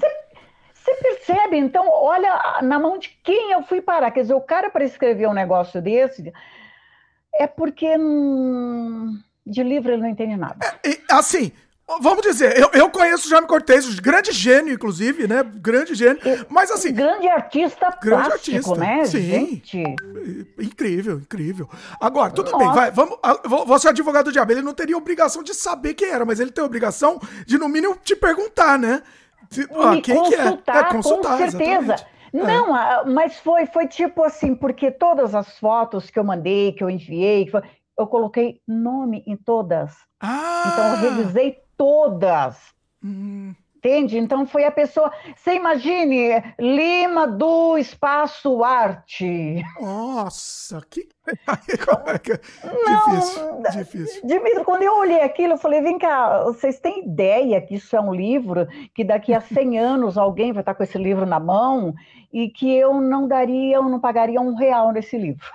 Você 0.73 0.95
percebe? 1.01 1.57
Então, 1.57 1.89
olha 1.89 2.61
na 2.61 2.79
mão 2.79 2.97
de 2.97 3.09
quem 3.21 3.51
eu 3.51 3.63
fui 3.63 3.81
parar. 3.81 4.11
Quer 4.11 4.21
dizer, 4.21 4.33
o 4.33 4.41
cara 4.41 4.69
para 4.69 4.85
escrever 4.85 5.27
um 5.27 5.33
negócio 5.33 5.81
desse 5.81 6.31
é 7.33 7.45
porque 7.45 7.97
hum, 7.97 9.21
de 9.45 9.63
livro 9.63 9.91
ele 9.91 10.01
não 10.01 10.09
entende 10.09 10.37
nada. 10.37 10.79
É, 10.85 10.97
assim, 11.09 11.51
Vamos 12.01 12.21
dizer, 12.21 12.59
eu, 12.59 12.69
eu 12.73 12.89
conheço 12.89 13.27
o 13.27 13.29
Jaime 13.29 13.47
Cortez, 13.47 13.97
grande 13.99 14.33
gênio, 14.33 14.73
inclusive, 14.73 15.25
né? 15.25 15.41
Grande 15.41 15.95
gênio. 15.95 16.19
Mas 16.49 16.69
assim. 16.69 16.93
Grande 16.93 17.29
artista 17.29 17.97
grande 18.01 18.27
plástico, 18.27 18.57
artista, 18.57 18.75
né? 18.75 19.05
Sim. 19.05 19.21
Gente? 19.21 19.83
Incrível, 20.59 21.19
incrível. 21.19 21.69
Agora, 22.01 22.29
tudo 22.31 22.51
Nossa. 22.51 22.65
bem, 22.65 22.73
vai. 22.73 22.91
Vamos, 22.91 23.17
você 23.65 23.87
é 23.87 23.91
advogado 23.91 24.25
do 24.25 24.31
diabo, 24.33 24.51
ele 24.51 24.61
não 24.61 24.73
teria 24.73 24.97
obrigação 24.97 25.41
de 25.41 25.53
saber 25.53 25.93
quem 25.93 26.09
era, 26.09 26.25
mas 26.25 26.41
ele 26.41 26.51
tem 26.51 26.61
obrigação 26.61 27.21
de, 27.45 27.57
no 27.57 27.69
mínimo, 27.69 27.95
te 28.03 28.17
perguntar, 28.17 28.77
né? 28.77 29.01
Ah, 29.71 29.91
quem 30.03 30.23
que 30.23 30.35
é? 30.35 30.39
é 30.45 30.83
consultar, 30.91 31.37
com 31.37 31.49
certeza. 31.49 31.93
Exatamente. 31.93 32.17
Não, 32.33 32.77
é. 32.77 33.05
mas 33.05 33.37
foi, 33.37 33.65
foi 33.65 33.87
tipo 33.87 34.23
assim, 34.23 34.53
porque 34.53 34.91
todas 34.91 35.33
as 35.33 35.57
fotos 35.57 36.09
que 36.09 36.19
eu 36.19 36.23
mandei, 36.25 36.73
que 36.73 36.83
eu 36.83 36.89
enviei, 36.89 37.49
eu 37.97 38.07
coloquei 38.07 38.59
nome 38.67 39.23
em 39.25 39.37
todas. 39.37 39.93
Ah. 40.19 40.63
Então 40.67 40.85
eu 40.85 41.15
revisei 41.15 41.66
todas. 41.77 42.57
Hum. 43.03 43.53
Entende? 43.77 44.17
Então 44.17 44.45
foi 44.45 44.65
a 44.65 44.71
pessoa. 44.71 45.11
Você 45.35 45.53
imagine, 45.53 46.43
Lima 46.59 47.27
do 47.27 47.77
Espaço 47.77 48.63
Arte. 48.63 49.63
Nossa, 49.79 50.81
que. 50.89 51.07
Não, 52.65 53.13
difícil, 53.13 53.61
difícil. 53.71 54.27
Dimitri, 54.27 54.63
quando 54.63 54.81
eu 54.81 54.97
olhei 54.97 55.21
aquilo, 55.21 55.53
eu 55.53 55.57
falei: 55.57 55.79
vem 55.81 55.99
cá, 55.99 56.43
vocês 56.43 56.79
têm 56.79 57.05
ideia 57.05 57.61
que 57.61 57.75
isso 57.75 57.95
é 57.95 58.01
um 58.01 58.13
livro, 58.13 58.67
que 58.95 59.03
daqui 59.03 59.33
a 59.33 59.41
100 59.41 59.77
anos 59.79 60.17
alguém 60.17 60.51
vai 60.51 60.61
estar 60.61 60.73
com 60.73 60.83
esse 60.83 60.97
livro 60.97 61.25
na 61.25 61.39
mão 61.39 61.93
e 62.33 62.49
que 62.49 62.75
eu 62.75 62.99
não 62.99 63.27
daria, 63.27 63.75
eu 63.75 63.83
não 63.83 63.99
pagaria 63.99 64.41
um 64.41 64.55
real 64.55 64.91
nesse 64.91 65.17
livro. 65.17 65.45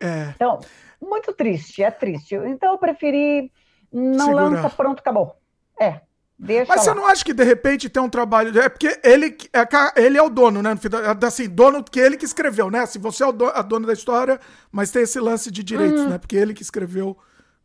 É. 0.00 0.32
Então, 0.34 0.60
muito 1.00 1.32
triste, 1.32 1.82
é 1.82 1.90
triste. 1.90 2.34
Então 2.34 2.72
eu 2.72 2.78
preferi 2.78 3.52
não 3.92 4.26
Segurar. 4.26 4.42
lança, 4.44 4.70
pronto, 4.70 5.00
acabou. 5.00 5.36
É. 5.80 6.00
Deixa 6.38 6.66
Mas 6.68 6.78
lá. 6.78 6.82
você 6.84 6.94
não 6.94 7.06
acha 7.06 7.24
que 7.24 7.34
de 7.34 7.42
repente 7.42 7.88
tem 7.88 8.00
um 8.00 8.08
trabalho. 8.08 8.56
É 8.60 8.68
porque 8.68 9.00
ele 9.02 9.36
é, 9.52 10.00
ele 10.00 10.16
é 10.16 10.22
o 10.22 10.30
dono, 10.30 10.62
né? 10.62 10.74
Assim, 11.26 11.48
dono 11.48 11.82
que 11.82 11.98
ele 11.98 12.16
que 12.16 12.24
escreveu, 12.24 12.70
né? 12.70 12.80
Assim, 12.80 13.00
você 13.00 13.24
é 13.24 13.26
o 13.26 13.32
dono, 13.32 13.52
a 13.54 13.60
dona 13.60 13.88
da 13.88 13.92
história, 13.92 14.38
mas 14.70 14.92
tem 14.92 15.02
esse 15.02 15.18
lance 15.18 15.50
de 15.50 15.64
direitos, 15.64 16.02
uhum. 16.02 16.10
né? 16.10 16.18
Porque 16.18 16.36
ele 16.36 16.54
que 16.54 16.62
escreveu 16.62 17.16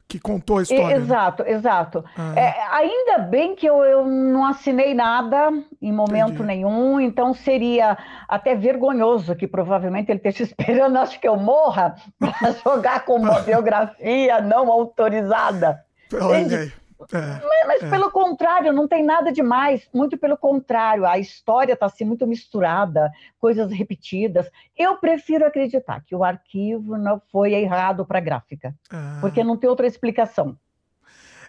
que 0.08 0.20
contou 0.20 0.58
a 0.58 0.64
história. 0.64 0.88
Né? 0.88 0.96
Exato, 0.96 1.44
né? 1.44 1.52
exato. 1.52 2.06
Ah. 2.18 2.34
É, 2.36 2.62
ainda 2.72 3.20
bem 3.20 3.56
que 3.56 3.66
eu, 3.66 3.84
eu, 3.84 4.06
não 4.06 4.46
assinei 4.46 4.94
nada 4.94 5.52
em 5.82 5.92
momento 5.92 6.34
Entendi. 6.34 6.44
nenhum, 6.44 7.00
então 7.00 7.34
seria 7.34 7.98
até 8.28 8.56
vergonhoso 8.56 9.36
que 9.36 9.48
provavelmente 9.48 10.12
ele 10.12 10.20
esteja 10.20 10.44
esperando, 10.50 10.98
acho 10.98 11.20
que 11.20 11.28
eu 11.28 11.38
morra, 11.38 11.96
para 12.20 12.52
jogar 12.64 13.06
com 13.06 13.16
uma 13.16 13.40
biografia 13.42 14.42
não 14.42 14.72
autorizada. 14.72 15.84
Olha 16.22 16.60
aí. 16.60 16.74
É, 17.12 17.18
mas, 17.18 17.68
mas 17.68 17.84
é. 17.84 17.90
pelo 17.90 18.10
contrário, 18.12 18.72
não 18.72 18.88
tem 18.88 19.04
nada 19.04 19.32
demais. 19.32 19.88
Muito 19.94 20.18
pelo 20.18 20.38
contrário, 20.38 21.06
a 21.06 21.18
história 21.18 21.74
está 21.74 21.88
assim 21.88 22.06
muito 22.06 22.26
misturada, 22.26 23.12
coisas 23.40 23.72
repetidas. 23.72 24.50
Eu 24.78 24.98
prefiro 24.98 25.46
acreditar 25.46 26.02
que 26.06 26.16
o 26.16 26.24
arquivo 26.24 26.98
não 26.98 27.22
foi 27.32 27.54
errado 27.54 28.06
para 28.06 28.20
a 28.20 28.22
gráfica, 28.22 28.74
ah. 28.90 29.18
porque 29.20 29.44
não 29.44 29.58
tem 29.58 29.70
outra 29.70 29.88
explicação. 29.88 30.58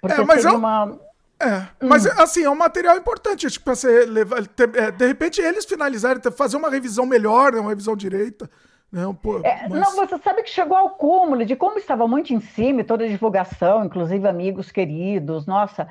Porque 0.01 0.21
é, 0.21 0.25
mas 0.25 0.45
eu... 0.45 0.57
uma... 0.57 0.99
É, 1.41 1.67
mas 1.85 2.07
hum. 2.07 2.11
assim, 2.17 2.45
é 2.45 2.51
um 2.51 2.55
material 2.55 2.97
importante, 2.97 3.51
tipo, 3.51 3.65
para 3.65 3.75
você 3.75 4.07
levar. 4.07 4.39
É, 4.77 4.91
de 4.91 5.07
repente, 5.07 5.41
eles 5.41 5.65
finalizarem, 5.65 6.23
fazer 6.33 6.57
uma 6.57 6.71
revisão 6.71 7.05
melhor, 7.05 7.53
né, 7.53 7.61
uma 7.61 7.71
revisão 7.71 7.97
direita. 7.97 8.49
Não, 8.95 9.13
pô, 9.13 9.41
é, 9.41 9.67
mas... 9.69 9.81
não, 9.81 9.97
você 9.97 10.17
sabe 10.19 10.45
que 10.45 10.51
chegou 10.51 10.77
ao 10.77 10.91
cúmulo 10.91 11.45
de 11.45 11.57
como 11.57 11.79
estava 11.79 12.07
muito 12.07 12.33
em 12.33 12.39
cima, 12.39 12.85
toda 12.85 13.05
a 13.05 13.09
divulgação, 13.09 13.85
inclusive 13.85 14.29
amigos 14.29 14.71
queridos, 14.71 15.47
nossa, 15.47 15.89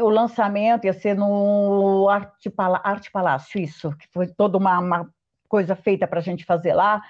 o 0.00 0.08
lançamento 0.08 0.86
ia 0.86 0.94
ser 0.94 1.14
no 1.14 2.08
Arte, 2.08 2.48
Pala 2.48 2.80
Arte 2.82 3.10
Palácio, 3.10 3.60
isso, 3.60 3.94
que 3.98 4.08
foi 4.08 4.28
toda 4.28 4.56
uma, 4.56 4.78
uma 4.78 5.10
coisa 5.46 5.76
feita 5.76 6.06
para 6.06 6.20
a 6.20 6.22
gente 6.22 6.46
fazer 6.46 6.72
lá. 6.72 7.02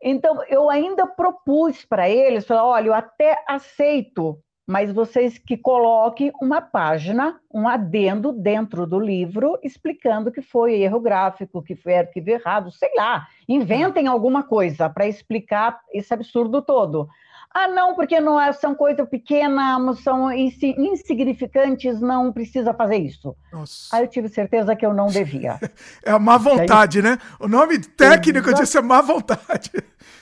Então, 0.00 0.44
eu 0.44 0.70
ainda 0.70 1.04
propus 1.04 1.84
para 1.84 2.08
eles, 2.08 2.46
falar, 2.46 2.64
olha, 2.64 2.86
eu 2.86 2.94
até 2.94 3.42
aceito 3.48 4.38
mas 4.66 4.92
vocês 4.92 5.36
que 5.36 5.56
coloquem 5.56 6.32
uma 6.40 6.60
página, 6.60 7.38
um 7.52 7.68
adendo 7.68 8.32
dentro 8.32 8.86
do 8.86 8.98
livro 8.98 9.58
explicando 9.62 10.32
que 10.32 10.40
foi 10.40 10.80
erro 10.80 11.00
gráfico, 11.00 11.62
que 11.62 11.76
foi 11.76 11.96
arquivo 11.96 12.30
errado, 12.30 12.70
sei 12.70 12.90
lá, 12.96 13.26
inventem 13.48 14.06
alguma 14.06 14.42
coisa 14.42 14.88
para 14.88 15.06
explicar 15.06 15.80
esse 15.92 16.12
absurdo 16.14 16.62
todo. 16.62 17.08
Ah, 17.56 17.68
não, 17.68 17.94
porque 17.94 18.20
não 18.20 18.40
é, 18.40 18.52
são 18.52 18.74
coisas 18.74 19.08
pequenas, 19.08 20.00
são 20.00 20.32
insignificantes, 20.32 22.00
não 22.00 22.32
precisa 22.32 22.74
fazer 22.74 22.96
isso. 22.96 23.36
Nossa. 23.52 23.94
Aí 23.94 24.02
eu 24.02 24.08
tive 24.08 24.28
certeza 24.28 24.74
que 24.74 24.84
eu 24.84 24.92
não 24.92 25.06
devia. 25.06 25.60
É 26.04 26.10
a 26.10 26.18
má 26.18 26.36
vontade, 26.36 27.00
né? 27.00 27.16
O 27.38 27.46
nome 27.46 27.78
técnico 27.78 28.48
Exato. 28.48 28.62
disso 28.62 28.78
é 28.78 28.82
má 28.82 29.00
vontade. 29.00 29.70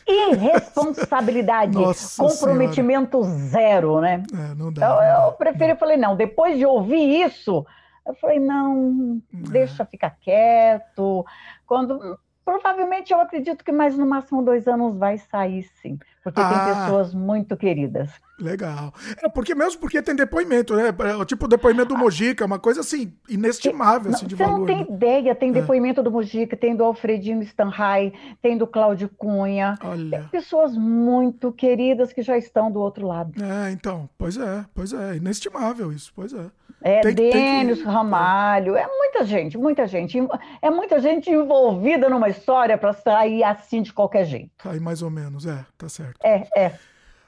Irresponsabilidade, 0.07 1.73
Nossa 1.79 2.23
comprometimento 2.23 3.23
senhora. 3.23 3.41
zero, 3.49 4.01
né? 4.01 4.23
É, 4.33 4.55
não 4.55 4.71
dá. 4.71 4.87
Eu, 4.87 4.97
não 4.97 5.27
eu 5.27 5.33
preferi, 5.33 5.75
falei, 5.77 5.97
não, 5.97 6.15
depois 6.15 6.59
de 6.59 6.67
ouvir 6.67 7.25
isso, 7.25 7.65
eu 8.07 8.15
falei, 8.15 8.39
não, 8.39 9.23
é. 9.33 9.51
deixa 9.51 9.87
ficar 9.87 10.11
quieto. 10.21 11.25
Quando 11.67 12.19
Provavelmente 12.45 13.13
eu 13.13 13.21
acredito 13.21 13.65
que 13.65 13.71
mais 13.71 13.97
no 13.97 14.05
máximo 14.05 14.43
dois 14.43 14.67
anos 14.67 14.97
vai 14.97 15.19
sair, 15.19 15.63
sim. 15.81 15.99
Porque 16.25 16.41
ah, 16.41 16.49
tem 16.49 16.75
pessoas 16.75 17.15
muito 17.15 17.57
queridas. 17.57 18.11
Legal. 18.39 18.93
É 19.23 19.29
porque 19.29 19.55
mesmo 19.55 19.81
porque 19.81 20.01
tem 20.03 20.15
depoimento, 20.15 20.75
né? 20.75 20.89
É, 20.89 21.25
tipo 21.25 21.45
o 21.45 21.49
depoimento 21.49 21.89
do 21.91 21.99
Mojica, 21.99 22.45
uma 22.45 22.59
coisa 22.59 22.81
assim, 22.81 23.13
inestimável 23.29 24.13
assim, 24.13 24.27
de 24.27 24.37
você 24.37 24.45
valor. 24.45 24.67
Você 24.67 24.73
não 24.73 24.85
tem 24.85 24.87
né? 24.91 24.97
ideia, 24.97 25.35
tem 25.35 25.51
é. 25.51 25.53
depoimento 25.53 26.03
do 26.03 26.11
Mojica, 26.11 26.57
tem 26.57 26.75
do 26.75 26.85
Alfredino 26.85 27.43
Stanhai, 27.43 28.13
tem 28.41 28.57
do 28.57 28.67
Cláudio 28.67 29.09
Cunha. 29.09 29.79
Olha. 29.83 30.21
Tem 30.21 30.29
pessoas 30.29 30.77
muito 30.77 31.53
queridas 31.53 32.13
que 32.13 32.23
já 32.23 32.37
estão 32.37 32.71
do 32.71 32.81
outro 32.81 33.07
lado. 33.07 33.33
É, 33.43 33.71
então, 33.71 34.09
pois 34.19 34.37
é, 34.37 34.65
pois 34.75 34.93
é, 34.93 35.17
inestimável 35.17 35.93
isso, 35.93 36.13
pois 36.15 36.33
é. 36.33 36.47
É, 36.83 37.01
tem, 37.01 37.15
Denis 37.15 37.79
que... 37.79 37.85
Ramalho, 37.85 38.77
é 38.77 38.87
muita 38.87 39.25
gente, 39.25 39.57
muita 39.57 39.87
gente. 39.87 40.19
É 40.61 40.71
muita 40.71 41.01
gente 41.01 41.31
envolvida 41.31 42.09
numa 42.09 42.29
história 42.29 42.77
para 42.77 42.93
sair 42.93 43.45
assim 43.45 43.83
de 43.83 43.93
qualquer 43.93 44.25
jeito. 44.25 44.51
Aí 44.65 44.81
mais 44.81 45.03
ou 45.03 45.11
menos, 45.11 45.47
é, 45.47 45.65
tá 45.79 45.89
certo. 45.89 46.19
É, 46.25 46.47
é. 46.57 46.73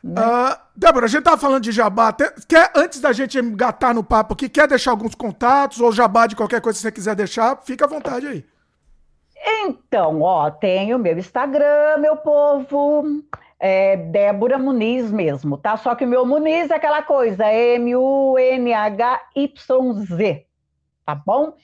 Né? 0.02 0.20
Uh, 0.20 0.58
Débora, 0.76 1.06
a 1.06 1.08
gente 1.08 1.22
tava 1.22 1.38
falando 1.38 1.62
de 1.62 1.72
jabá. 1.72 2.14
Quer, 2.46 2.70
antes 2.76 3.00
da 3.00 3.12
gente 3.12 3.38
engatar 3.38 3.94
no 3.94 4.04
papo 4.04 4.34
aqui, 4.34 4.50
quer 4.50 4.68
deixar 4.68 4.90
alguns 4.90 5.14
contatos 5.14 5.80
ou 5.80 5.90
jabá 5.90 6.26
de 6.26 6.36
qualquer 6.36 6.60
coisa 6.60 6.76
que 6.76 6.82
você 6.82 6.92
quiser 6.92 7.14
deixar? 7.14 7.56
Fica 7.64 7.86
à 7.86 7.88
vontade 7.88 8.26
aí. 8.26 8.44
Então, 9.46 10.20
ó, 10.20 10.50
tem 10.50 10.94
o 10.94 10.98
meu 10.98 11.18
Instagram, 11.18 11.98
meu 11.98 12.16
povo 12.16 13.22
é 13.66 13.96
Débora 13.96 14.58
Muniz 14.58 15.10
mesmo, 15.10 15.56
tá? 15.56 15.74
Só 15.78 15.94
que 15.94 16.04
o 16.04 16.08
meu 16.08 16.26
Muniz 16.26 16.70
é 16.70 16.74
aquela 16.74 17.02
coisa, 17.02 17.50
M-U-N-H-Y-Z, 17.50 18.76
tá 21.06 21.14
bom? 21.14 21.54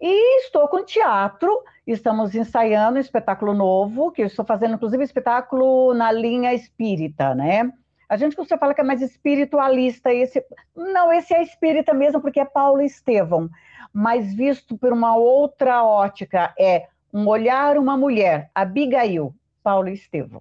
E 0.00 0.38
estou 0.38 0.66
com 0.68 0.82
teatro, 0.82 1.62
estamos 1.86 2.34
ensaiando 2.34 2.96
um 2.96 3.00
espetáculo 3.00 3.52
novo, 3.52 4.10
que 4.10 4.22
eu 4.22 4.26
estou 4.26 4.42
fazendo, 4.42 4.76
inclusive, 4.76 5.04
espetáculo 5.04 5.92
na 5.92 6.10
linha 6.10 6.54
espírita, 6.54 7.34
né? 7.34 7.70
A 8.08 8.16
gente 8.16 8.34
você 8.34 8.56
fala 8.56 8.72
que 8.72 8.80
é 8.80 8.84
mais 8.84 9.02
espiritualista, 9.02 10.10
esse 10.10 10.42
não, 10.74 11.12
esse 11.12 11.34
é 11.34 11.42
espírita 11.42 11.92
mesmo, 11.92 12.22
porque 12.22 12.40
é 12.40 12.46
Paulo 12.46 12.80
Estevão, 12.80 13.50
mas 13.92 14.32
visto 14.32 14.78
por 14.78 14.94
uma 14.94 15.14
outra 15.14 15.84
ótica, 15.84 16.54
é 16.58 16.86
um 17.12 17.28
olhar 17.28 17.76
uma 17.76 17.98
mulher, 17.98 18.50
Abigail, 18.54 19.34
Paulo 19.62 19.90
Estevão 19.90 20.40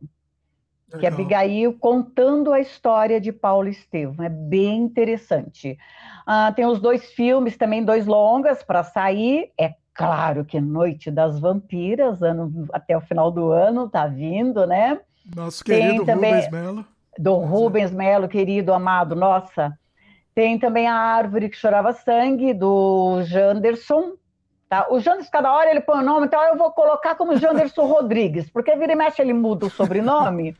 que 0.97 1.05
é 1.05 1.09
Abigail 1.09 1.73
contando 1.73 2.51
a 2.51 2.59
história 2.59 3.19
de 3.21 3.31
Paulo 3.31 3.67
Estevam. 3.67 4.25
É 4.25 4.29
bem 4.29 4.77
interessante. 4.77 5.77
Ah, 6.25 6.51
tem 6.51 6.65
os 6.65 6.79
dois 6.79 7.11
filmes, 7.11 7.57
também 7.57 7.83
dois 7.83 8.05
longas 8.05 8.63
para 8.63 8.83
sair. 8.83 9.51
É 9.59 9.75
claro 9.93 10.43
que 10.43 10.59
Noite 10.59 11.11
das 11.11 11.39
Vampiras, 11.39 12.23
ano, 12.23 12.67
até 12.73 12.97
o 12.97 13.01
final 13.01 13.29
do 13.29 13.51
ano, 13.51 13.89
tá 13.89 14.07
vindo, 14.07 14.65
né? 14.65 14.99
Nosso 15.35 15.63
querido 15.63 15.97
tem 15.97 16.05
também, 16.05 16.33
Rubens 16.33 16.51
Melo. 16.51 16.85
Do 17.17 17.35
Rubens 17.35 17.91
Melo, 17.91 18.27
querido, 18.27 18.73
amado, 18.73 19.15
nossa. 19.15 19.77
Tem 20.33 20.57
também 20.57 20.87
a 20.87 20.95
Árvore 20.95 21.49
que 21.49 21.57
Chorava 21.57 21.93
Sangue, 21.93 22.53
do 22.53 23.21
Janderson, 23.23 24.13
Tá? 24.69 24.85
O 24.91 24.99
Janderson, 24.99 25.31
cada 25.31 25.51
hora 25.51 25.71
ele 25.71 25.81
põe 25.81 25.97
o 25.97 26.05
nome, 26.05 26.27
então 26.27 26.39
eu 26.43 26.55
vou 26.55 26.71
colocar 26.71 27.15
como 27.15 27.35
Janderson 27.35 27.87
Rodrigues, 27.89 28.51
porque 28.51 28.75
vira 28.75 28.93
e 28.93 28.95
mexe 28.95 29.19
ele 29.19 29.33
muda 29.33 29.65
o 29.65 29.69
sobrenome 29.69 30.55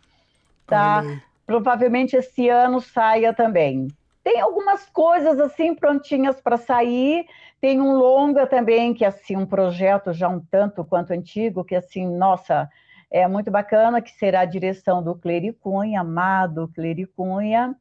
tá? 0.69 1.03
Provavelmente 1.45 2.15
esse 2.15 2.47
ano 2.47 2.79
saia 2.79 3.33
também. 3.33 3.88
Tem 4.23 4.39
algumas 4.39 4.85
coisas 4.89 5.39
assim 5.39 5.73
prontinhas 5.73 6.39
para 6.39 6.57
sair. 6.57 7.25
Tem 7.59 7.81
um 7.81 7.93
longa 7.93 8.45
também, 8.45 8.93
que 8.93 9.03
é 9.03 9.07
assim, 9.07 9.35
um 9.35 9.45
projeto 9.45 10.13
já 10.13 10.29
um 10.29 10.39
tanto 10.39 10.85
quanto 10.85 11.11
antigo, 11.11 11.63
que 11.63 11.75
assim, 11.75 12.07
nossa, 12.07 12.69
é 13.11 13.27
muito 13.27 13.49
bacana, 13.49 14.01
que 14.01 14.11
será 14.11 14.41
a 14.41 14.45
direção 14.45 15.01
do 15.01 15.15
Clericunha, 15.15 16.01
amado 16.01 16.71
Clericunha, 16.75 17.75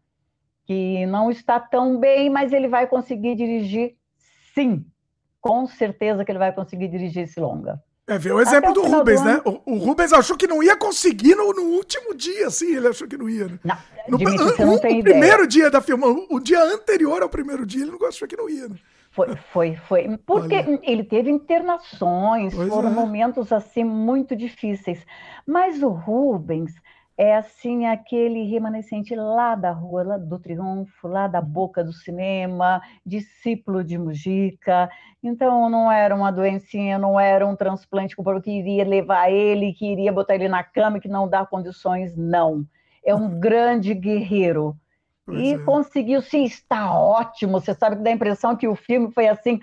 que 0.64 1.06
não 1.06 1.30
está 1.30 1.60
tão 1.60 1.98
bem, 1.98 2.30
mas 2.30 2.52
ele 2.52 2.68
vai 2.68 2.86
conseguir 2.86 3.34
dirigir, 3.34 3.96
sim. 4.54 4.84
Com 5.40 5.66
certeza 5.66 6.24
que 6.24 6.32
ele 6.32 6.38
vai 6.38 6.52
conseguir 6.52 6.88
dirigir 6.88 7.24
esse 7.24 7.38
longa. 7.38 7.80
É, 8.08 8.16
ver 8.16 8.32
o 8.32 8.40
exemplo 8.40 8.72
do 8.72 8.82
Rubens, 8.86 9.20
do 9.20 9.26
né? 9.26 9.40
O, 9.44 9.74
o, 9.74 9.78
Rubens 9.78 10.14
achou 10.14 10.36
que 10.36 10.46
não 10.46 10.62
ia 10.62 10.74
conseguir 10.74 11.34
no, 11.34 11.52
no, 11.52 11.62
último 11.62 12.14
dia, 12.14 12.46
assim, 12.46 12.74
ele 12.74 12.88
achou 12.88 13.06
que 13.06 13.18
não 13.18 13.28
ia. 13.28 13.46
Né? 13.46 13.58
Não, 14.08 14.18
no, 14.18 14.18
você 14.18 14.64
não 14.64 14.78
tem 14.78 14.96
o 14.96 15.00
ideia. 15.00 15.02
primeiro 15.02 15.46
dia 15.46 15.70
da 15.70 15.82
filma, 15.82 16.06
o 16.30 16.40
dia 16.40 16.62
anterior 16.62 17.22
ao 17.22 17.28
primeiro 17.28 17.66
dia, 17.66 17.82
ele 17.82 17.90
não 17.90 18.08
achou 18.08 18.26
que 18.26 18.36
não 18.36 18.48
ia. 18.48 18.66
Né? 18.66 18.76
Foi, 19.10 19.36
foi, 19.52 19.76
foi. 19.76 20.18
Porque 20.24 20.54
Olha. 20.54 20.80
ele 20.82 21.04
teve 21.04 21.30
internações, 21.30 22.54
pois 22.54 22.68
foram 22.68 22.88
é. 22.88 22.92
momentos 22.92 23.52
assim 23.52 23.84
muito 23.84 24.34
difíceis. 24.34 25.04
Mas 25.46 25.82
o 25.82 25.88
Rubens, 25.88 26.72
é 27.18 27.34
assim 27.34 27.84
aquele 27.84 28.44
remanescente 28.44 29.12
lá 29.16 29.56
da 29.56 29.72
rua 29.72 30.04
lá 30.04 30.16
do 30.16 30.38
Triunfo, 30.38 31.08
lá 31.08 31.26
da 31.26 31.40
boca 31.40 31.82
do 31.82 31.92
cinema, 31.92 32.80
discípulo 33.04 33.82
de 33.82 33.98
Mujica. 33.98 34.88
Então 35.20 35.68
não 35.68 35.90
era 35.90 36.14
uma 36.14 36.30
doencinha, 36.30 36.96
não 36.96 37.18
era 37.18 37.44
um 37.44 37.56
transplante 37.56 38.14
que 38.44 38.50
iria 38.52 38.84
levar 38.84 39.32
ele, 39.32 39.72
que 39.72 39.90
iria 39.90 40.12
botar 40.12 40.36
ele 40.36 40.48
na 40.48 40.62
cama, 40.62 41.00
que 41.00 41.08
não 41.08 41.28
dá 41.28 41.44
condições, 41.44 42.16
não. 42.16 42.64
É 43.04 43.12
um 43.12 43.28
grande 43.40 43.92
guerreiro. 43.94 44.76
Pois 45.26 45.40
e 45.40 45.54
é. 45.54 45.58
conseguiu, 45.58 46.22
sim, 46.22 46.44
está 46.44 46.94
ótimo. 46.94 47.60
Você 47.60 47.74
sabe 47.74 47.96
que 47.96 48.02
dá 48.02 48.10
a 48.10 48.14
impressão 48.14 48.56
que 48.56 48.68
o 48.68 48.76
filme 48.76 49.12
foi 49.12 49.26
assim, 49.26 49.58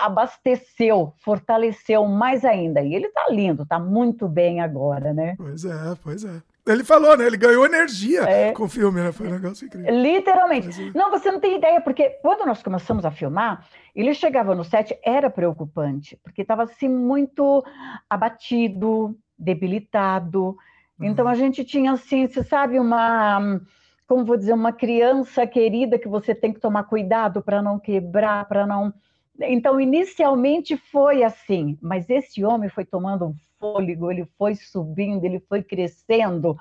abasteceu, 0.00 1.12
fortaleceu 1.18 2.06
mais 2.06 2.42
ainda. 2.42 2.80
E 2.80 2.94
ele 2.94 3.06
está 3.06 3.28
lindo, 3.28 3.64
está 3.64 3.78
muito 3.78 4.26
bem 4.26 4.62
agora, 4.62 5.12
né? 5.12 5.34
Pois 5.36 5.64
é, 5.66 5.94
pois 6.02 6.24
é. 6.24 6.40
Ele 6.66 6.84
falou, 6.84 7.16
né? 7.16 7.26
Ele 7.26 7.36
ganhou 7.36 7.64
energia 7.64 8.22
é. 8.22 8.52
com 8.52 8.64
o 8.64 8.68
filme, 8.68 9.00
né? 9.00 9.12
Foi 9.12 9.26
um 9.26 9.32
negócio 9.32 9.66
incrível. 9.66 9.94
Literalmente. 9.94 10.66
Mas, 10.66 10.94
não, 10.94 11.10
você 11.10 11.30
não 11.30 11.40
tem 11.40 11.56
ideia, 11.56 11.80
porque 11.80 12.10
quando 12.22 12.46
nós 12.46 12.62
começamos 12.62 13.04
a 13.04 13.10
filmar, 13.10 13.66
ele 13.94 14.12
chegava 14.14 14.54
no 14.54 14.64
set, 14.64 14.96
era 15.02 15.30
preocupante, 15.30 16.18
porque 16.22 16.42
estava 16.42 16.64
assim 16.64 16.88
muito 16.88 17.64
abatido, 18.08 19.16
debilitado. 19.38 20.56
Uhum. 20.98 21.06
Então 21.06 21.26
a 21.26 21.34
gente 21.34 21.64
tinha 21.64 21.92
assim, 21.92 22.26
você 22.26 22.44
sabe, 22.44 22.78
uma 22.78 23.60
como 24.10 24.24
vou 24.24 24.36
dizer, 24.36 24.54
uma 24.54 24.72
criança 24.72 25.46
querida 25.46 25.96
que 25.96 26.08
você 26.08 26.34
tem 26.34 26.52
que 26.52 26.58
tomar 26.58 26.82
cuidado 26.82 27.40
para 27.40 27.62
não 27.62 27.78
quebrar, 27.78 28.44
para 28.48 28.66
não. 28.66 28.92
Então, 29.40 29.80
inicialmente 29.80 30.76
foi 30.76 31.22
assim, 31.22 31.78
mas 31.80 32.10
esse 32.10 32.44
homem 32.44 32.68
foi 32.68 32.84
tomando 32.84 33.26
um 33.26 33.34
fôlego, 33.60 34.10
ele 34.10 34.26
foi 34.38 34.56
subindo, 34.56 35.24
ele 35.24 35.38
foi 35.38 35.62
crescendo. 35.62 36.56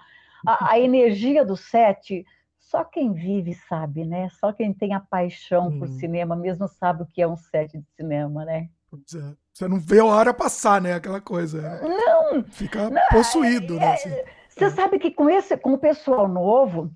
A, 0.46 0.74
a 0.74 0.80
energia 0.80 1.44
do 1.44 1.58
set, 1.58 2.26
só 2.60 2.84
quem 2.84 3.14
vive 3.14 3.56
sabe, 3.56 4.06
né? 4.06 4.30
Só 4.40 4.52
quem 4.52 4.74
tem 4.74 4.94
a 4.94 5.00
paixão 5.00 5.70
hum. 5.70 5.80
por 5.80 5.88
cinema 5.88 6.36
mesmo 6.36 6.68
sabe 6.68 7.04
o 7.04 7.06
que 7.08 7.22
é 7.22 7.28
um 7.28 7.38
set 7.38 7.78
de 7.78 7.86
cinema, 7.96 8.46
né? 8.46 8.70
É. 8.94 9.34
Você 9.54 9.68
não 9.68 9.80
vê 9.80 10.00
a 10.00 10.06
hora 10.06 10.34
passar, 10.34 10.82
né? 10.82 10.94
Aquela 10.94 11.22
coisa. 11.22 11.82
Não! 11.82 12.44
Fica 12.44 12.90
não, 12.90 13.02
possuído, 13.12 13.76
né? 13.76 13.94
Assim. 13.94 14.10
Você 14.50 14.66
é. 14.66 14.70
sabe 14.70 15.00
que 15.00 15.12
com 15.12 15.30
esse, 15.30 15.58
com 15.58 15.74
o 15.74 15.78
pessoal 15.78 16.28
novo, 16.28 16.92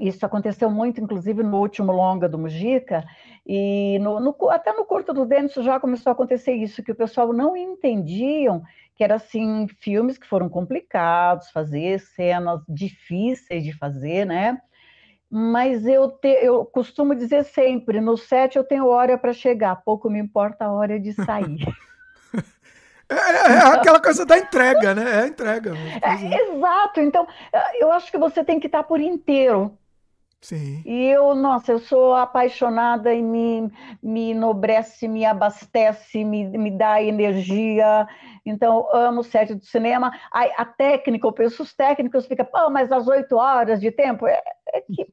isso 0.00 0.24
aconteceu 0.24 0.70
muito, 0.70 1.00
inclusive, 1.00 1.42
no 1.42 1.58
último 1.58 1.92
longa 1.92 2.28
do 2.28 2.38
Mujica, 2.38 3.04
e 3.46 3.98
no, 4.00 4.20
no, 4.20 4.50
até 4.50 4.72
no 4.72 4.84
curto 4.84 5.12
do 5.12 5.26
Denis 5.26 5.52
já 5.54 5.78
começou 5.78 6.10
a 6.10 6.12
acontecer 6.12 6.52
isso, 6.52 6.82
que 6.82 6.92
o 6.92 6.96
pessoal 6.96 7.32
não 7.32 7.56
entendiam 7.56 8.62
que 9.00 9.04
eram, 9.04 9.16
assim, 9.16 9.66
filmes 9.80 10.18
que 10.18 10.26
foram 10.26 10.48
complicados, 10.48 11.50
fazer 11.50 12.00
cenas 12.00 12.60
difíceis 12.68 13.64
de 13.64 13.72
fazer, 13.72 14.26
né? 14.26 14.60
Mas 15.30 15.86
eu, 15.86 16.10
te, 16.10 16.28
eu 16.42 16.66
costumo 16.66 17.14
dizer 17.14 17.44
sempre, 17.44 18.00
no 18.00 18.16
set 18.18 18.56
eu 18.56 18.64
tenho 18.64 18.86
hora 18.86 19.16
para 19.16 19.32
chegar, 19.32 19.76
pouco 19.76 20.10
me 20.10 20.18
importa 20.18 20.66
a 20.66 20.72
hora 20.72 21.00
de 21.00 21.12
sair. 21.12 21.60
É, 23.10 23.14
é, 23.14 23.52
é, 23.54 23.58
aquela 23.74 24.00
coisa 24.00 24.24
da 24.24 24.38
entrega, 24.38 24.94
né? 24.94 25.02
É 25.02 25.22
a 25.22 25.26
entrega. 25.26 25.72
É, 26.00 26.54
exato. 26.54 27.00
Então, 27.00 27.26
eu 27.80 27.90
acho 27.90 28.08
que 28.08 28.16
você 28.16 28.44
tem 28.44 28.60
que 28.60 28.68
estar 28.68 28.84
por 28.84 29.00
inteiro. 29.00 29.76
Sim. 30.42 30.82
E 30.86 31.06
eu, 31.06 31.34
nossa, 31.34 31.72
eu 31.72 31.78
sou 31.78 32.14
apaixonada 32.14 33.12
e 33.12 33.22
me, 33.22 33.70
me 34.02 34.30
enobrece, 34.30 35.06
me 35.06 35.24
abastece, 35.24 36.24
me, 36.24 36.46
me 36.46 36.70
dá 36.70 37.02
energia. 37.02 38.08
Então, 38.44 38.88
amo 38.92 39.20
o 39.20 39.24
set 39.24 39.54
do 39.54 39.64
cinema. 39.64 40.10
A, 40.32 40.62
a 40.62 40.64
técnica, 40.64 41.26
eu 41.26 41.32
penso, 41.32 41.62
os 41.62 41.74
técnicos 41.74 42.26
ficam, 42.26 42.46
pô, 42.46 42.70
mas 42.70 42.90
às 42.90 43.06
oito 43.06 43.36
horas 43.36 43.80
de 43.80 43.90
tempo? 43.90 44.26
É, 44.26 44.42
é 44.72 44.80
que, 44.80 45.12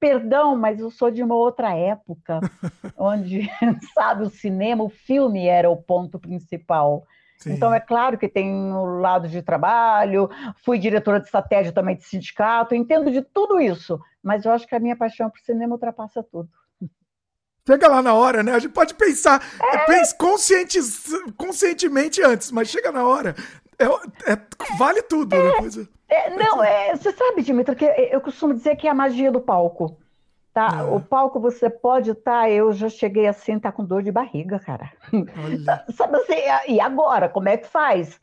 perdão, 0.00 0.56
mas 0.56 0.80
eu 0.80 0.90
sou 0.90 1.10
de 1.10 1.22
uma 1.22 1.34
outra 1.34 1.76
época, 1.76 2.40
onde, 2.96 3.50
sabe, 3.94 4.22
o 4.22 4.30
cinema, 4.30 4.82
o 4.82 4.88
filme 4.88 5.46
era 5.46 5.70
o 5.70 5.76
ponto 5.76 6.18
principal. 6.18 7.06
Sim. 7.42 7.52
Então, 7.52 7.74
é 7.74 7.80
claro 7.80 8.16
que 8.16 8.28
tem 8.28 8.72
o 8.72 9.00
lado 9.00 9.28
de 9.28 9.42
trabalho, 9.42 10.30
fui 10.64 10.78
diretora 10.78 11.18
de 11.18 11.26
estratégia 11.26 11.72
também 11.72 11.96
de 11.96 12.04
sindicato, 12.04 12.74
entendo 12.74 13.10
de 13.10 13.20
tudo 13.20 13.60
isso, 13.60 14.00
mas 14.22 14.44
eu 14.44 14.52
acho 14.52 14.66
que 14.66 14.74
a 14.74 14.80
minha 14.80 14.96
paixão 14.96 15.28
por 15.28 15.40
cinema 15.40 15.74
ultrapassa 15.74 16.22
tudo. 16.22 16.48
Chega 17.66 17.88
lá 17.88 18.02
na 18.02 18.14
hora, 18.14 18.42
né? 18.42 18.52
A 18.52 18.58
gente 18.58 18.72
pode 18.72 18.94
pensar, 18.94 19.40
é... 19.60 19.78
pensa 19.78 20.16
conscientemente 21.36 22.22
antes, 22.22 22.50
mas 22.50 22.68
chega 22.68 22.90
na 22.90 23.06
hora, 23.06 23.36
é, 23.78 24.32
é, 24.32 24.38
vale 24.76 25.02
tudo. 25.02 25.34
É, 25.34 25.60
né? 25.60 25.86
é, 26.08 26.36
não, 26.36 26.62
é, 26.62 26.94
você 26.96 27.12
sabe, 27.12 27.42
Dimitra, 27.42 27.74
que 27.74 27.84
eu 27.84 28.20
costumo 28.20 28.54
dizer 28.54 28.76
que 28.76 28.86
é 28.86 28.90
a 28.90 28.94
magia 28.94 29.30
do 29.32 29.40
palco. 29.40 29.96
Tá? 30.52 30.80
É. 30.80 30.82
O 30.82 31.00
palco 31.00 31.40
você 31.40 31.70
pode 31.70 32.10
estar, 32.10 32.42
tá, 32.42 32.50
eu 32.50 32.72
já 32.72 32.88
cheguei 32.88 33.26
assim, 33.26 33.58
tá 33.58 33.72
com 33.72 33.84
dor 33.84 34.02
de 34.02 34.12
barriga, 34.12 34.58
cara. 34.58 34.92
Sabe 35.94 36.16
assim, 36.16 36.72
e 36.74 36.78
agora, 36.78 37.28
como 37.28 37.48
é 37.48 37.56
que 37.56 37.66
faz? 37.66 38.20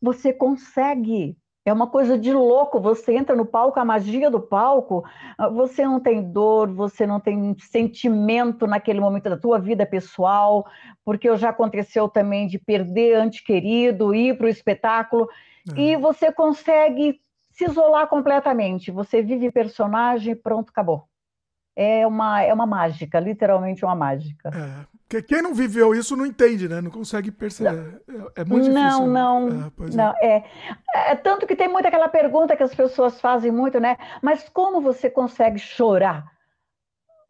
Você 0.00 0.32
consegue. 0.32 1.36
É 1.64 1.72
uma 1.72 1.86
coisa 1.86 2.18
de 2.18 2.32
louco. 2.32 2.80
Você 2.80 3.14
entra 3.14 3.36
no 3.36 3.44
palco, 3.44 3.78
a 3.78 3.84
magia 3.84 4.30
do 4.30 4.40
palco, 4.40 5.04
ah, 5.38 5.48
você 5.48 5.84
não 5.84 6.00
tem 6.00 6.22
dor, 6.32 6.72
você 6.72 7.06
não 7.06 7.20
tem 7.20 7.54
sentimento 7.58 8.66
naquele 8.66 8.98
momento 8.98 9.28
da 9.28 9.36
tua 9.36 9.60
vida 9.60 9.86
pessoal, 9.86 10.66
porque 11.04 11.36
já 11.36 11.50
aconteceu 11.50 12.08
também 12.08 12.48
de 12.48 12.58
perder 12.58 13.16
ante 13.16 13.44
querido, 13.44 14.14
ir 14.14 14.36
para 14.36 14.46
o 14.46 14.50
espetáculo, 14.50 15.28
é. 15.76 15.80
e 15.80 15.96
você 15.96 16.32
consegue 16.32 17.20
se 17.52 17.64
isolar 17.64 18.08
completamente. 18.08 18.90
Você 18.90 19.22
vive 19.22 19.52
personagem, 19.52 20.34
pronto, 20.34 20.70
acabou. 20.70 21.04
É 21.74 22.06
uma, 22.06 22.42
é 22.42 22.52
uma 22.52 22.66
mágica, 22.66 23.18
literalmente 23.18 23.84
uma 23.84 23.94
mágica. 23.94 24.50
É, 24.50 24.86
porque 25.08 25.22
quem 25.22 25.42
não 25.42 25.54
viveu 25.54 25.94
isso 25.94 26.14
não 26.16 26.26
entende, 26.26 26.68
né? 26.68 26.80
Não 26.80 26.90
consegue 26.90 27.30
perceber. 27.30 28.00
É, 28.36 28.42
é, 28.42 28.44
muito 28.44 28.68
não, 28.68 28.82
difícil. 28.82 29.06
Não, 29.06 29.48
né? 29.48 29.70
não, 29.78 29.86
é, 29.86 29.90
não. 29.94 30.14
É. 30.22 30.44
é. 30.94 31.16
tanto 31.16 31.46
que 31.46 31.56
tem 31.56 31.68
muito 31.68 31.86
aquela 31.86 32.08
pergunta 32.08 32.56
que 32.56 32.62
as 32.62 32.74
pessoas 32.74 33.20
fazem 33.20 33.50
muito, 33.50 33.80
né? 33.80 33.96
Mas 34.22 34.48
como 34.50 34.80
você 34.82 35.08
consegue 35.08 35.58
chorar? 35.58 36.30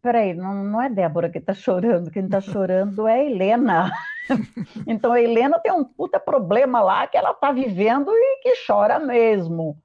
Peraí, 0.02 0.34
não, 0.34 0.64
não 0.64 0.82
é 0.82 0.90
Débora 0.90 1.30
que 1.30 1.38
está 1.38 1.54
chorando, 1.54 2.10
quem 2.10 2.24
está 2.24 2.40
chorando 2.40 3.06
é 3.06 3.14
a 3.14 3.24
Helena. 3.24 3.92
então 4.86 5.12
a 5.12 5.20
Helena 5.20 5.60
tem 5.60 5.70
um 5.70 5.84
puta 5.84 6.18
problema 6.18 6.80
lá 6.80 7.06
que 7.06 7.16
ela 7.16 7.30
está 7.30 7.52
vivendo 7.52 8.10
e 8.10 8.40
que 8.42 8.54
chora 8.66 8.98
mesmo. 8.98 9.76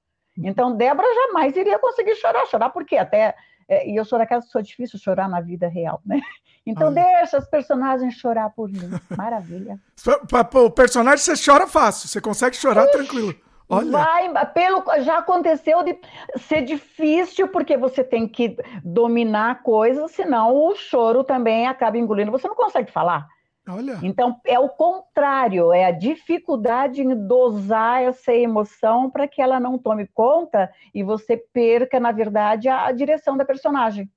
Então, 0.43 0.75
Débora 0.75 1.07
jamais 1.13 1.55
iria 1.55 1.79
conseguir 1.79 2.15
chorar. 2.15 2.45
Chorar 2.45 2.69
porque 2.69 2.97
até. 2.97 3.35
É, 3.67 3.89
e 3.89 3.95
eu 3.95 4.05
sou 4.05 4.17
daquelas 4.17 4.45
que 4.45 4.51
sou 4.51 4.61
difícil 4.61 4.97
chorar 4.99 5.27
na 5.27 5.41
vida 5.41 5.67
real, 5.67 6.01
né? 6.05 6.21
Então, 6.65 6.93
deixa 6.93 7.37
os 7.37 7.47
personagens 7.47 8.13
chorar 8.15 8.49
por 8.49 8.69
mim. 8.69 8.89
Maravilha. 9.15 9.79
O 10.53 10.69
personagem 10.69 11.23
você 11.23 11.51
chora 11.51 11.65
fácil, 11.65 12.09
você 12.09 12.19
consegue 12.19 12.55
chorar 12.55 12.83
Ixi, 12.83 12.91
tranquilo. 12.91 13.35
Olha. 13.69 13.91
Vai, 13.91 14.45
pelo, 14.53 14.83
já 14.99 15.17
aconteceu 15.17 15.83
de 15.83 15.97
ser 16.37 16.61
difícil, 16.61 17.47
porque 17.49 17.75
você 17.77 18.03
tem 18.03 18.27
que 18.27 18.57
dominar 18.83 19.51
a 19.51 19.55
coisa, 19.55 20.07
senão 20.07 20.55
o 20.55 20.75
choro 20.75 21.23
também 21.23 21.67
acaba 21.67 21.97
engolindo. 21.97 22.31
Você 22.31 22.47
não 22.47 22.55
consegue 22.55 22.91
falar. 22.91 23.27
Olha. 23.67 23.99
Então, 24.01 24.39
é 24.45 24.57
o 24.57 24.69
contrário, 24.69 25.73
é 25.73 25.85
a 25.85 25.91
dificuldade 25.91 27.01
em 27.01 27.27
dosar 27.27 28.01
essa 28.01 28.33
emoção 28.33 29.09
para 29.09 29.27
que 29.27 29.41
ela 29.41 29.59
não 29.59 29.77
tome 29.77 30.07
conta 30.07 30.71
e 30.93 31.03
você 31.03 31.35
perca, 31.35 31.99
na 31.99 32.11
verdade, 32.11 32.69
a, 32.69 32.85
a 32.85 32.91
direção 32.91 33.35
da 33.35 33.43
personagem. 33.43 34.09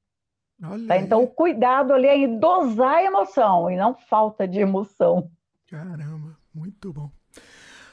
Tá? 0.86 0.98
Então, 0.98 1.22
o 1.22 1.26
cuidado 1.26 1.92
ali 1.92 2.06
é 2.06 2.16
em 2.16 2.38
dosar 2.38 2.96
a 2.96 3.02
emoção 3.02 3.70
e 3.70 3.76
não 3.76 3.94
falta 3.94 4.46
de 4.46 4.60
emoção. 4.60 5.30
Caramba, 5.66 6.36
muito 6.54 6.92
bom. 6.92 7.10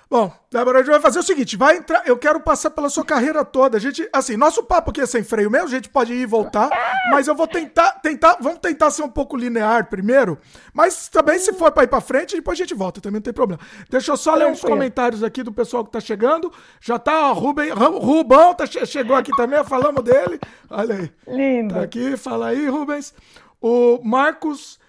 Bom, 0.09 0.31
Débora, 0.49 0.79
a 0.79 0.81
gente 0.81 0.91
vai 0.91 1.01
fazer 1.01 1.19
o 1.19 1.23
seguinte, 1.23 1.57
vai 1.57 1.77
entrar, 1.77 2.07
eu 2.07 2.17
quero 2.17 2.39
passar 2.39 2.69
pela 2.71 2.89
sua 2.89 3.03
carreira 3.03 3.43
toda. 3.43 3.75
A 3.75 3.79
gente, 3.79 4.07
assim, 4.13 4.37
nosso 4.37 4.63
papo 4.63 4.91
aqui 4.91 5.01
é 5.01 5.05
sem 5.05 5.21
freio 5.21 5.51
mesmo, 5.51 5.67
a 5.67 5.71
gente 5.71 5.89
pode 5.89 6.13
ir 6.13 6.21
e 6.21 6.25
voltar, 6.25 6.69
mas 7.11 7.27
eu 7.27 7.35
vou 7.35 7.45
tentar, 7.45 7.91
tentar, 7.99 8.37
vamos 8.39 8.59
tentar 8.59 8.89
ser 8.89 9.03
um 9.03 9.09
pouco 9.09 9.35
linear 9.35 9.89
primeiro, 9.89 10.39
mas 10.73 11.09
também 11.09 11.37
se 11.37 11.51
for 11.51 11.73
para 11.73 11.83
ir 11.83 11.87
para 11.87 11.99
frente, 11.99 12.37
depois 12.37 12.57
a 12.57 12.63
gente 12.63 12.73
volta, 12.73 13.01
também 13.01 13.17
não 13.17 13.23
tem 13.23 13.33
problema. 13.33 13.61
Deixa 13.89 14.11
eu 14.11 14.17
só 14.17 14.33
ler 14.33 14.47
uns 14.47 14.61
comentários 14.61 15.23
aqui 15.23 15.43
do 15.43 15.51
pessoal 15.51 15.83
que 15.83 15.91
tá 15.91 15.99
chegando. 15.99 16.53
Já 16.79 16.97
tá, 16.97 17.29
ó, 17.29 17.33
Ruben, 17.33 17.69
Rubão 17.71 18.53
tá, 18.53 18.65
chegou 18.65 19.15
aqui 19.15 19.31
também, 19.35 19.61
falamos 19.65 20.03
dele. 20.03 20.39
Olha 20.69 20.95
aí. 20.95 21.11
Lindo. 21.27 21.73
Tá 21.73 21.81
aqui, 21.81 22.15
fala 22.15 22.47
aí, 22.47 22.67
Rubens. 22.67 23.13
O 23.59 23.99
Marcos 24.03 24.79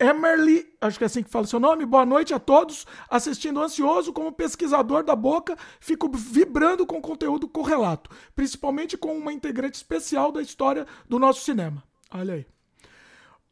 Emerly, 0.00 0.64
acho 0.80 0.96
que 0.96 1.04
é 1.04 1.06
assim 1.06 1.24
que 1.24 1.30
fala 1.30 1.44
o 1.44 1.48
seu 1.48 1.58
nome, 1.58 1.84
boa 1.84 2.06
noite 2.06 2.32
a 2.32 2.38
todos. 2.38 2.86
Assistindo 3.10 3.60
ansioso 3.60 4.12
como 4.12 4.30
pesquisador 4.30 5.02
da 5.02 5.16
boca, 5.16 5.56
fico 5.80 6.08
vibrando 6.14 6.86
com 6.86 6.98
o 6.98 7.02
conteúdo 7.02 7.48
correlato, 7.48 8.08
principalmente 8.34 8.96
com 8.96 9.16
uma 9.16 9.32
integrante 9.32 9.76
especial 9.76 10.30
da 10.30 10.40
história 10.40 10.86
do 11.08 11.18
nosso 11.18 11.40
cinema. 11.40 11.82
Olha 12.12 12.34
aí. 12.34 12.46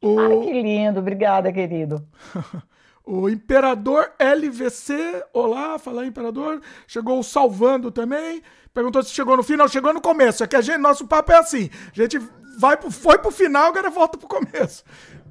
O... 0.01 0.21
Ai, 0.21 0.41
que 0.41 0.63
lindo, 0.63 1.01
obrigada, 1.01 1.53
querido. 1.53 2.07
o 3.05 3.29
Imperador 3.29 4.13
LVC, 4.21 5.25
olá, 5.33 5.81
fala 5.81 6.03
aí, 6.03 6.09
Imperador. 6.09 6.63
Chegou 6.87 7.21
salvando 7.25 7.91
também. 7.91 8.41
Perguntou 8.73 9.03
se 9.03 9.11
chegou 9.11 9.37
no 9.37 9.43
final, 9.43 9.69
chegou 9.69 9.93
no 9.93 10.01
começo. 10.01 10.45
É 10.45 10.47
que 10.47 10.55
a 10.55 10.61
gente, 10.61 10.79
nosso 10.79 11.09
papo 11.09 11.33
é 11.33 11.39
assim. 11.39 11.71
A 11.91 12.03
gente 12.03 12.21
vai 12.59 12.77
pro, 12.77 12.91
foi 12.91 13.19
pro 13.19 13.31
final, 13.31 13.69
agora 13.69 13.91
volta 13.91 14.17
pro 14.17 14.29
começo. 14.29 14.85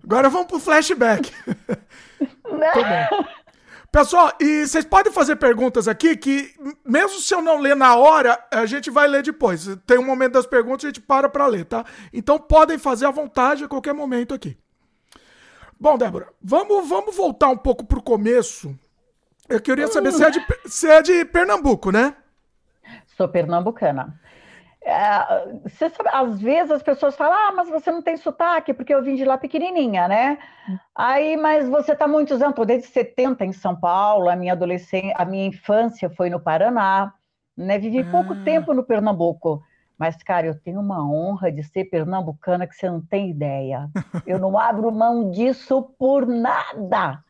Agora 0.05 0.29
vamos 0.29 0.47
pro 0.47 0.59
flashback. 0.59 1.31
Pessoal, 3.91 4.33
e 4.39 4.67
vocês 4.67 4.85
podem 4.85 5.11
fazer 5.11 5.37
perguntas 5.37 5.87
aqui 5.87 6.15
que, 6.15 6.53
mesmo 6.85 7.19
se 7.19 7.33
eu 7.33 7.41
não 7.41 7.59
ler 7.59 7.75
na 7.75 7.95
hora, 7.95 8.37
a 8.51 8.65
gente 8.65 8.91
vai 8.91 9.07
ler 9.07 9.23
depois. 9.23 9.65
Tem 9.87 9.97
um 9.97 10.05
momento 10.05 10.33
das 10.33 10.45
perguntas, 10.45 10.85
a 10.85 10.89
gente 10.89 11.01
para 11.01 11.27
para 11.27 11.47
ler, 11.47 11.65
tá? 11.65 11.83
Então 12.13 12.37
podem 12.37 12.77
fazer 12.77 13.07
à 13.07 13.11
vontade 13.11 13.63
a 13.63 13.67
qualquer 13.67 13.93
momento 13.93 14.33
aqui. 14.33 14.57
Bom, 15.79 15.97
Débora, 15.97 16.27
vamos, 16.41 16.87
vamos 16.87 17.15
voltar 17.15 17.49
um 17.49 17.57
pouco 17.57 17.85
pro 17.85 18.01
começo. 18.01 18.77
Eu 19.49 19.59
queria 19.59 19.87
saber 19.87 20.11
se 20.11 20.23
é 20.23 20.29
de, 20.29 20.45
se 20.65 20.87
é 20.87 21.01
de 21.01 21.25
Pernambuco, 21.25 21.91
né? 21.91 22.15
Sou 23.17 23.27
pernambucana. 23.27 24.19
É, 24.87 25.57
você 25.63 25.89
sabe, 25.89 26.09
às 26.13 26.39
vezes 26.39 26.69
as 26.69 26.83
pessoas 26.83 27.15
falam, 27.15 27.33
ah, 27.33 27.51
mas 27.55 27.67
você 27.69 27.91
não 27.91 28.03
tem 28.03 28.15
sotaque, 28.17 28.71
porque 28.71 28.93
eu 28.93 29.01
vim 29.01 29.15
de 29.15 29.25
lá 29.25 29.35
pequenininha, 29.35 30.07
né? 30.07 30.37
Aí, 30.93 31.35
mas 31.35 31.67
você 31.67 31.93
está 31.93 32.07
muitos 32.07 32.39
anos, 32.39 32.55
desde 32.67 32.87
70 32.89 33.43
em 33.43 33.51
São 33.51 33.75
Paulo, 33.75 34.29
a 34.29 34.35
minha 34.35 34.53
adolescência, 34.53 35.15
a 35.17 35.25
minha 35.25 35.47
infância 35.47 36.07
foi 36.11 36.29
no 36.29 36.39
Paraná, 36.39 37.11
né? 37.57 37.79
Vivi 37.79 38.03
pouco 38.03 38.33
ah. 38.33 38.43
tempo 38.45 38.75
no 38.75 38.83
Pernambuco, 38.83 39.63
Mas, 39.97 40.21
cara, 40.21 40.45
eu 40.45 40.61
tenho 40.61 40.79
uma 40.79 41.03
honra 41.03 41.51
de 41.51 41.63
ser 41.63 41.85
pernambucana 41.85 42.67
que 42.67 42.75
você 42.75 42.87
não 42.87 43.01
tem 43.01 43.31
ideia. 43.31 43.89
Eu 44.27 44.37
não 44.37 44.55
abro 44.57 44.91
mão 44.91 45.31
disso 45.31 45.81
por 45.97 46.27
nada. 46.27 47.23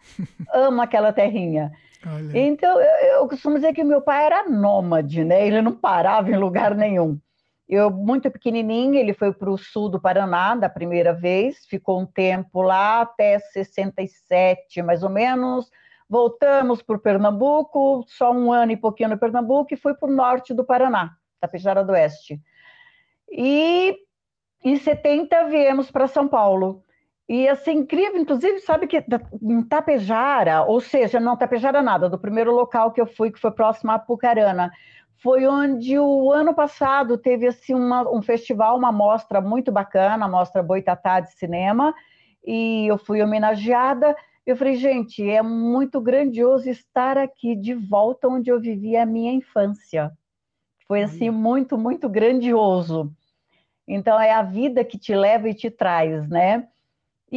Amo 0.51 0.81
aquela 0.81 1.13
terrinha. 1.13 1.71
Olha. 2.05 2.37
Então, 2.37 2.79
eu, 2.81 3.19
eu 3.19 3.27
costumo 3.27 3.55
dizer 3.55 3.73
que 3.73 3.83
meu 3.83 4.01
pai 4.01 4.25
era 4.25 4.49
nômade, 4.49 5.23
né? 5.23 5.45
Ele 5.47 5.61
não 5.61 5.71
parava 5.71 6.29
em 6.29 6.37
lugar 6.37 6.75
nenhum. 6.75 7.19
Eu, 7.67 7.89
muito 7.89 8.29
pequenininha, 8.29 8.99
ele 8.99 9.13
foi 9.13 9.33
para 9.33 9.49
o 9.49 9.57
sul 9.57 9.89
do 9.89 9.99
Paraná 9.99 10.55
da 10.55 10.69
primeira 10.69 11.13
vez, 11.13 11.65
ficou 11.65 11.99
um 11.99 12.05
tempo 12.05 12.61
lá, 12.61 13.01
até 13.01 13.39
67, 13.39 14.83
mais 14.83 15.01
ou 15.01 15.09
menos. 15.09 15.69
Voltamos 16.07 16.83
para 16.83 16.95
o 16.95 16.99
Pernambuco, 16.99 18.05
só 18.07 18.31
um 18.31 18.51
ano 18.51 18.71
e 18.71 18.77
pouquinho 18.77 19.09
no 19.09 19.17
Pernambuco, 19.17 19.73
e 19.73 19.77
fui 19.77 19.95
para 19.95 20.07
o 20.07 20.13
norte 20.13 20.53
do 20.53 20.63
Paraná, 20.63 21.15
Tapejara 21.41 21.83
do 21.83 21.93
Oeste. 21.93 22.39
E 23.31 23.97
em 24.63 24.77
70 24.77 25.45
viemos 25.45 25.89
para 25.89 26.07
São 26.07 26.27
Paulo. 26.27 26.83
E 27.27 27.47
assim, 27.47 27.77
incrível, 27.77 28.21
inclusive, 28.21 28.59
sabe 28.59 28.85
que 28.85 29.03
em 29.41 29.63
Tapejara, 29.63 30.61
ou 30.63 30.79
seja, 30.79 31.19
não 31.19 31.35
Tapejara 31.35 31.81
nada, 31.81 32.07
do 32.07 32.19
primeiro 32.19 32.51
local 32.51 32.91
que 32.91 33.01
eu 33.01 33.07
fui, 33.07 33.31
que 33.31 33.39
foi 33.39 33.49
próximo 33.49 33.89
a 33.89 33.95
Apucarana, 33.95 34.71
foi 35.21 35.47
onde 35.47 35.97
o 35.97 36.31
ano 36.31 36.53
passado 36.53 37.17
teve 37.17 37.47
assim 37.47 37.73
uma, 37.73 38.09
um 38.09 38.21
festival, 38.21 38.77
uma 38.77 38.91
mostra 38.91 39.41
muito 39.41 39.71
bacana, 39.71 40.25
a 40.25 40.29
mostra 40.29 40.61
Boitatá 40.61 41.19
de 41.19 41.31
cinema, 41.33 41.93
e 42.45 42.85
eu 42.87 42.97
fui 42.97 43.21
homenageada. 43.21 44.15
Eu 44.45 44.55
falei, 44.55 44.75
gente, 44.75 45.27
é 45.27 45.41
muito 45.41 45.99
grandioso 45.99 46.69
estar 46.69 47.17
aqui 47.17 47.55
de 47.55 47.73
volta 47.73 48.27
onde 48.27 48.51
eu 48.51 48.59
vivi 48.59 48.95
a 48.95 49.05
minha 49.05 49.31
infância. 49.31 50.11
Foi 50.87 51.01
assim 51.01 51.31
muito, 51.31 51.77
muito 51.77 52.07
grandioso. 52.07 53.11
Então 53.87 54.19
é 54.19 54.31
a 54.31 54.43
vida 54.43 54.83
que 54.83 54.97
te 54.97 55.15
leva 55.15 55.49
e 55.49 55.53
te 55.53 55.69
traz, 55.69 56.27
né? 56.29 56.67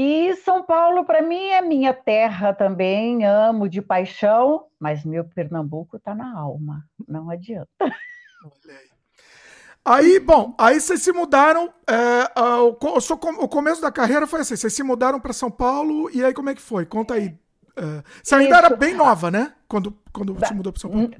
E 0.01 0.37
São 0.45 0.63
Paulo 0.63 1.05
para 1.05 1.21
mim 1.21 1.49
é 1.49 1.61
minha 1.61 1.93
terra 1.93 2.53
também, 2.53 3.27
amo 3.27 3.69
de 3.69 3.83
paixão, 3.83 4.67
mas 4.79 5.05
meu 5.05 5.25
Pernambuco 5.25 5.97
está 5.97 6.15
na 6.15 6.39
alma, 6.39 6.85
não 7.09 7.29
adianta. 7.29 7.69
Aí, 9.85 10.21
bom, 10.21 10.55
aí 10.57 10.79
vocês 10.79 11.03
se 11.03 11.11
mudaram. 11.11 11.73
É, 11.85 12.41
o, 12.63 12.77
o, 13.43 13.49
começo 13.49 13.83
da 13.83 13.91
carreira 13.91 14.25
foi 14.25 14.43
assim: 14.43 14.55
vocês 14.55 14.73
se 14.73 14.85
mudaram 14.85 15.19
para 15.19 15.33
São 15.33 15.51
Paulo, 15.51 16.09
e 16.15 16.23
aí 16.23 16.33
como 16.33 16.51
é 16.51 16.55
que 16.55 16.63
foi? 16.63 16.87
Conta 16.87 17.15
aí. 17.15 17.37
É, 17.75 18.03
você 18.23 18.37
ainda 18.37 18.57
Isso. 18.57 18.67
era 18.67 18.77
bem 18.77 18.95
nova, 18.95 19.33
né? 19.33 19.53
Quando, 19.67 19.99
quando 20.13 20.47
se 20.47 20.55
mudou 20.55 20.73
para 20.73 20.81
São 20.81 20.91
Paulo. 20.91 21.11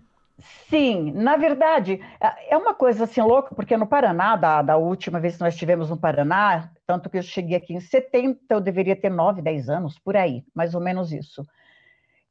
Sim, 0.71 1.11
na 1.17 1.37
verdade, 1.37 2.01
é, 2.21 2.55
é 2.55 2.57
uma 2.57 2.75
coisa 2.75 3.05
assim 3.05 3.23
louca, 3.23 3.57
porque 3.57 3.77
no 3.77 3.89
Paraná, 3.89 4.37
da, 4.37 4.63
da 4.63 4.77
última 4.77 5.19
vez 5.19 5.35
que 5.35 5.41
nós 5.41 5.55
estivemos 5.55 5.91
no 5.91 5.97
Paraná, 5.97 6.71
tanto 6.89 7.11
que 7.11 7.19
eu 7.19 7.23
cheguei 7.23 7.55
aqui 7.55 7.75
em 7.75 7.81
70, 7.81 8.41
eu 8.49 8.63
deveria 8.63 8.97
ter 8.97 9.11
9, 9.11 9.43
10 9.43 9.69
anos, 9.69 9.99
por 9.99 10.17
aí, 10.17 10.43
mais 10.55 10.75
ou 10.75 10.81
menos 10.81 11.13
isso. 11.13 11.47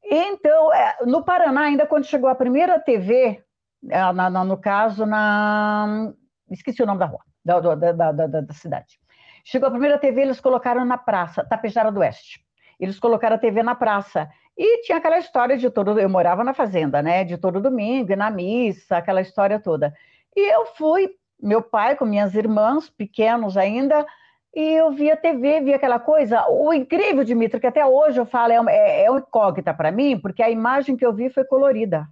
Então, 0.04 0.74
é, 0.74 0.98
no 1.06 1.24
Paraná, 1.24 1.62
ainda 1.62 1.86
quando 1.86 2.06
chegou 2.06 2.28
a 2.28 2.34
primeira 2.34 2.80
TV, 2.80 3.44
é, 3.88 4.12
no 4.12 4.58
caso, 4.58 5.06
na. 5.06 6.12
Esqueci 6.50 6.82
o 6.82 6.88
nome 6.88 7.00
da 7.00 7.06
rua, 7.06 7.22
da, 7.46 7.60
da, 7.60 8.12
da, 8.12 8.42
da 8.42 8.54
cidade. 8.54 9.00
Chegou 9.46 9.68
a 9.68 9.72
primeira 9.72 10.00
TV, 10.00 10.22
eles 10.22 10.42
colocaram 10.42 10.84
na 10.84 10.98
praça, 10.98 11.46
Tapejara 11.46 11.92
do 11.92 12.00
Oeste. 12.00 12.44
Eles 12.80 13.00
colocaram 13.00 13.36
a 13.36 13.40
TV 13.40 13.62
na 13.62 13.76
praça. 13.76 14.28
E 14.58 14.82
tinha 14.82 14.98
aquela 14.98 15.20
história 15.20 15.56
de 15.56 15.70
todo. 15.70 16.00
Eu 16.00 16.10
morava 16.10 16.44
na 16.44 16.56
fazenda, 16.56 17.00
né? 17.04 17.24
De 17.24 17.38
todo 17.38 17.62
domingo, 17.62 18.16
na 18.16 18.32
missa, 18.32 18.98
aquela 18.98 19.22
história 19.22 19.60
toda. 19.60 19.94
E 20.36 20.52
eu 20.52 20.66
fui, 20.66 21.10
meu 21.40 21.62
pai 21.62 21.96
com 21.96 22.06
minhas 22.06 22.34
irmãs, 22.34 22.90
pequenos 22.90 23.56
ainda, 23.56 24.04
e 24.58 24.74
eu 24.74 24.90
via 24.90 25.16
TV, 25.16 25.62
via 25.62 25.76
aquela 25.76 26.00
coisa. 26.00 26.44
O 26.50 26.74
incrível, 26.74 27.24
Dimitri, 27.24 27.60
que 27.60 27.68
até 27.68 27.86
hoje 27.86 28.20
eu 28.20 28.26
falo, 28.26 28.52
é, 28.52 28.76
é, 28.76 29.06
é 29.06 29.08
incógnita 29.08 29.72
para 29.72 29.92
mim, 29.92 30.20
porque 30.20 30.42
a 30.42 30.50
imagem 30.50 30.98
que 30.98 31.06
eu 31.06 31.14
vi 31.14 31.30
foi 31.30 31.46
colorida. 31.46 32.08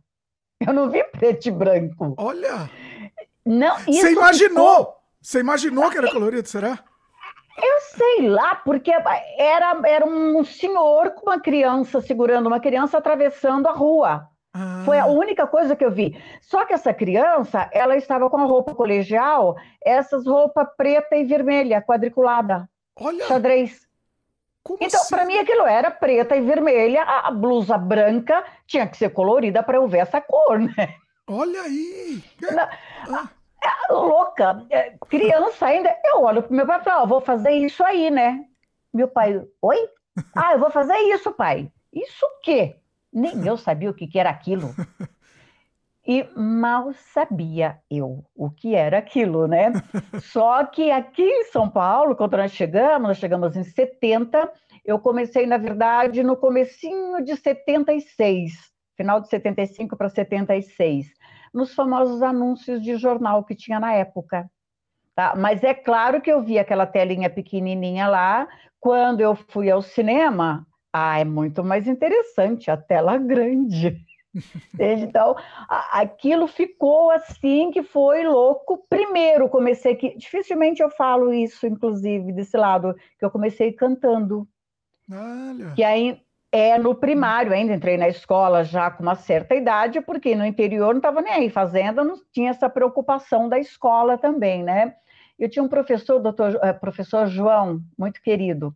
Eu 0.60 0.71
não 0.71 0.88
vi 0.88 1.03
preto 1.05 1.47
e 1.47 1.51
branco. 1.51 2.13
Olha! 2.15 2.69
Não, 3.43 3.75
Você 3.79 4.12
imaginou? 4.12 4.77
Ficou... 4.77 4.95
Você 5.19 5.39
imaginou 5.39 5.89
que 5.89 5.97
era 5.97 6.12
colorido, 6.12 6.47
será? 6.47 6.77
Eu 7.58 7.79
sei 7.97 8.29
lá, 8.29 8.53
porque 8.53 8.91
era, 8.91 9.81
era 9.84 10.05
um 10.05 10.45
senhor 10.45 11.15
com 11.15 11.31
uma 11.31 11.39
criança 11.39 11.99
segurando 11.99 12.45
uma 12.45 12.60
criança 12.60 12.99
atravessando 12.99 13.67
a 13.67 13.71
rua. 13.71 14.29
Ah. 14.55 14.83
Foi 14.85 14.97
a 14.97 15.05
única 15.05 15.45
coisa 15.45 15.75
que 15.75 15.83
eu 15.83 15.91
vi. 15.91 16.17
Só 16.41 16.65
que 16.65 16.73
essa 16.73 16.93
criança, 16.93 17.69
ela 17.73 17.97
estava 17.97 18.29
com 18.29 18.37
a 18.37 18.45
roupa 18.45 18.73
colegial, 18.73 19.55
essas 19.83 20.25
roupas 20.25 20.67
preta 20.77 21.17
e 21.17 21.25
vermelha, 21.25 21.81
quadriculada. 21.81 22.69
Olha! 22.95 23.25
Xadrez. 23.25 23.85
Como 24.63 24.79
então, 24.81 25.01
assim? 25.01 25.13
para 25.13 25.25
mim, 25.25 25.37
aquilo 25.37 25.67
era 25.67 25.91
preta 25.91 26.35
e 26.35 26.41
vermelha, 26.41 27.03
a, 27.03 27.27
a 27.27 27.31
blusa 27.31 27.77
branca 27.77 28.43
tinha 28.65 28.87
que 28.87 28.97
ser 28.97 29.09
colorida 29.09 29.61
para 29.61 29.77
eu 29.77 29.87
ver 29.87 29.99
essa 29.99 30.21
cor, 30.21 30.57
né? 30.57 30.95
Olha 31.27 31.61
aí! 31.61 32.23
Na, 32.51 32.69
ah 33.11 33.29
é 33.65 33.93
louca, 33.93 34.65
é, 34.69 34.95
criança 35.09 35.65
ainda. 35.65 35.95
Eu 36.05 36.21
olho 36.21 36.43
pro 36.43 36.53
meu 36.53 36.65
pai 36.65 36.79
e 36.79 36.83
falo, 36.83 37.03
oh, 37.03 37.07
vou 37.07 37.21
fazer 37.21 37.51
isso 37.51 37.83
aí, 37.83 38.11
né? 38.11 38.45
Meu 38.93 39.07
pai, 39.07 39.41
oi? 39.61 39.89
Ah, 40.35 40.53
eu 40.53 40.59
vou 40.59 40.69
fazer 40.69 40.97
isso, 40.97 41.31
pai. 41.31 41.71
Isso 41.91 42.25
o 42.25 42.39
quê? 42.41 42.75
Nem 43.15 43.47
eu 43.47 43.56
sabia 43.56 43.89
o 43.89 43.93
que, 43.93 44.06
que 44.06 44.19
era 44.19 44.30
aquilo. 44.30 44.75
E 46.08 46.23
mal 46.36 46.93
sabia 46.93 47.80
eu 47.89 48.23
o 48.36 48.51
que 48.51 48.75
era 48.75 48.99
aquilo, 48.99 49.47
né? 49.47 49.73
Só 50.21 50.63
que 50.63 50.91
aqui 50.91 51.23
em 51.23 51.45
São 51.45 51.67
Paulo, 51.67 52.15
quando 52.15 52.38
nós 52.38 52.51
chegamos, 52.51 53.08
nós 53.08 53.17
chegamos 53.17 53.56
em 53.56 53.63
70, 53.63 54.47
eu 54.86 54.99
comecei, 54.99 55.47
na 55.47 55.58
verdade, 55.58 56.21
no 56.21 56.38
comecinho 56.38 57.23
de 57.23 57.36
76, 57.36 58.51
final 58.95 59.19
de 59.19 59.30
75 59.30 59.97
para 59.97 60.08
76 60.08 61.08
nos 61.56 61.73
famosos 61.73 62.21
anúncios 62.21 62.82
de 62.84 62.97
jornal 62.97 63.45
que 63.45 63.56
tinha 63.56 63.80
na 63.80 63.93
época. 63.93 64.47
Tá? 65.15 65.34
Mas 65.38 65.63
é 65.63 65.73
claro 65.73 66.21
que 66.21 66.30
eu 66.30 66.43
vi 66.43 66.60
aquela 66.60 66.86
telinha 66.86 67.30
pequenininha 67.30 68.10
lá. 68.10 68.45
Quando 68.78 69.21
eu 69.21 69.34
fui 69.34 69.71
ao 69.71 69.82
cinema, 69.82 70.67
ah, 70.97 71.19
é 71.19 71.25
muito 71.25 71.62
mais 71.62 71.88
interessante 71.89 72.71
a 72.71 72.77
tela 72.77 73.17
grande. 73.17 74.01
Então, 74.77 75.34
aquilo 75.93 76.45
ficou 76.45 77.10
assim 77.10 77.71
que 77.71 77.81
foi 77.81 78.27
louco. 78.27 78.86
Primeiro, 78.89 79.47
comecei 79.47 79.95
que 79.95 80.17
dificilmente 80.17 80.84
eu 80.84 80.89
falo 80.89 81.34
isso, 81.34 81.65
inclusive 81.65 82.34
desse 82.34 82.58
lado, 82.58 82.93
que 83.17 83.23
eu 83.23 83.31
comecei 83.31 83.71
cantando. 83.71 84.45
Olha. 85.10 85.71
Que 85.73 85.86
aí 85.86 86.19
é 86.51 86.77
no 86.77 86.93
primário 86.93 87.53
ainda, 87.53 87.73
entrei 87.73 87.95
na 87.95 88.10
escola 88.10 88.65
já 88.65 88.91
com 88.91 89.03
uma 89.03 89.15
certa 89.15 89.55
idade, 89.55 90.01
porque 90.01 90.36
no 90.36 90.45
interior 90.45 90.89
não 90.89 90.97
estava 90.99 91.21
nem 91.21 91.31
aí, 91.31 91.49
fazenda 91.49 92.03
não 92.03 92.17
tinha 92.34 92.49
essa 92.49 92.69
preocupação 92.69 93.47
da 93.47 93.58
escola 93.58 94.17
também, 94.17 94.63
né? 94.63 94.95
Eu 95.39 95.49
tinha 95.49 95.63
um 95.63 95.69
professor, 95.69 96.19
doutor, 96.19 96.60
eh, 96.62 96.73
professor 96.73 97.25
João, 97.27 97.81
muito 97.97 98.21
querido, 98.21 98.75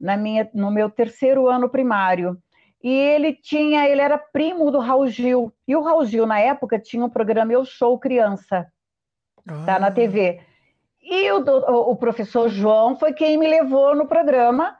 na 0.00 0.16
minha, 0.16 0.48
no 0.54 0.70
meu 0.70 0.90
terceiro 0.90 1.48
ano 1.48 1.68
primário, 1.68 2.36
e 2.82 2.92
ele 2.92 3.34
tinha, 3.34 3.88
ele 3.88 4.00
era 4.00 4.18
primo 4.18 4.70
do 4.70 4.78
Raul 4.78 5.08
Gil, 5.08 5.52
e 5.66 5.74
o 5.74 5.82
Raul 5.82 6.04
Gil, 6.04 6.26
na 6.26 6.38
época, 6.38 6.78
tinha 6.78 7.04
um 7.04 7.10
programa 7.10 7.52
Eu 7.52 7.64
Sou 7.64 7.98
Criança, 7.98 8.66
ah. 9.48 9.64
tá, 9.64 9.78
na 9.78 9.90
TV. 9.90 10.40
E 11.02 11.30
o, 11.32 11.38
o, 11.38 11.92
o 11.92 11.96
professor 11.96 12.48
João 12.48 12.96
foi 12.96 13.12
quem 13.12 13.36
me 13.36 13.48
levou 13.48 13.94
no 13.94 14.06
programa, 14.06 14.76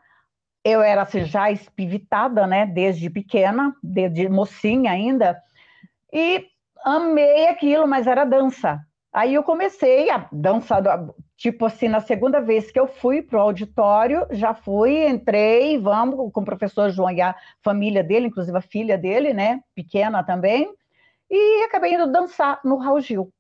eu 0.64 0.83
era 0.83 1.02
assim, 1.02 1.24
já 1.24 1.50
espivitada, 1.50 2.46
né, 2.46 2.66
desde 2.66 3.09
pequena, 3.09 3.74
desde 3.83 4.29
mocinha 4.29 4.90
ainda, 4.90 5.40
e 6.12 6.44
amei 6.85 7.48
aquilo, 7.48 7.87
mas 7.87 8.07
era 8.07 8.24
dança. 8.24 8.81
Aí 9.12 9.35
eu 9.35 9.42
comecei 9.42 10.11
a 10.11 10.29
dançar, 10.31 10.83
tipo 11.37 11.66
assim, 11.66 11.88
na 11.88 12.01
segunda 12.01 12.40
vez 12.40 12.70
que 12.70 12.81
eu 12.81 12.87
fui 12.87 13.22
para 13.22 13.38
o 13.38 13.42
auditório, 13.42 14.27
já 14.31 14.55
fui, 14.55 15.07
entrei, 15.07 15.79
vamos, 15.79 16.33
com 16.33 16.40
o 16.40 16.44
professor 16.44 16.90
João 16.90 17.11
e 17.11 17.20
a 17.20 17.35
família 17.62 18.03
dele, 18.03 18.29
inclusive 18.29 18.57
a 18.57 18.62
filha 18.62 18.96
dele, 18.96 19.33
né, 19.35 19.61
pequena 19.75 20.22
também, 20.22 20.72
e 21.31 21.64
acabei 21.64 21.94
indo 21.94 22.11
dançar 22.11 22.61
no 22.64 22.77
Raul 22.77 23.01
Gil. 23.01 23.33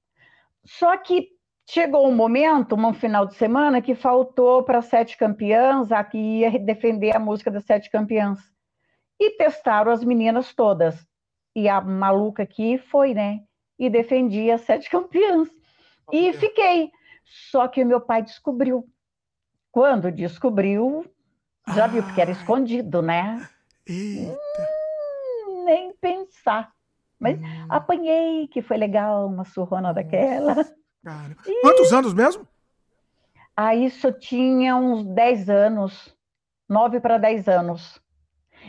Só 0.64 0.96
que 0.96 1.36
Chegou 1.68 2.06
um 2.06 2.14
momento, 2.14 2.76
um 2.76 2.94
final 2.94 3.26
de 3.26 3.34
semana, 3.34 3.82
que 3.82 3.92
faltou 3.92 4.62
para 4.62 4.80
sete 4.80 5.18
campeãs 5.18 5.90
a 5.90 6.04
que 6.04 6.16
ia 6.16 6.58
defender 6.60 7.14
a 7.14 7.18
música 7.18 7.50
das 7.50 7.64
sete 7.64 7.90
campeãs. 7.90 8.38
E 9.18 9.32
testaram 9.32 9.90
as 9.90 10.04
meninas 10.04 10.54
todas. 10.54 11.04
E 11.56 11.68
a 11.68 11.80
maluca 11.80 12.44
aqui 12.44 12.78
foi, 12.78 13.14
né? 13.14 13.40
E 13.76 13.90
defendi 13.90 14.48
as 14.48 14.60
sete 14.60 14.88
campeãs. 14.88 15.48
E 16.12 16.32
fiquei. 16.34 16.92
Só 17.26 17.66
que 17.68 17.82
o 17.82 17.86
meu 17.86 18.00
pai 18.00 18.22
descobriu. 18.22 18.88
Quando 19.70 20.10
descobriu, 20.10 21.04
já 21.74 21.84
ah, 21.84 21.88
viu, 21.88 22.02
porque 22.02 22.20
era 22.20 22.30
escondido, 22.30 23.02
né? 23.02 23.46
Hum, 23.88 24.36
nem 25.64 25.92
pensar. 25.94 26.72
Mas 27.18 27.38
hum. 27.38 27.66
apanhei, 27.68 28.46
que 28.48 28.62
foi 28.62 28.76
legal, 28.76 29.26
uma 29.26 29.44
surrona 29.44 29.92
daquela. 29.92 30.54
Cara. 30.54 31.36
E... 31.46 31.60
Quantos 31.60 31.92
anos 31.92 32.12
mesmo? 32.12 32.48
Aí 33.56 33.86
isso 33.86 34.10
tinha 34.12 34.74
uns 34.74 35.04
10 35.04 35.48
anos, 35.48 36.12
9 36.68 36.98
para 36.98 37.16
10 37.16 37.48
anos. 37.48 38.02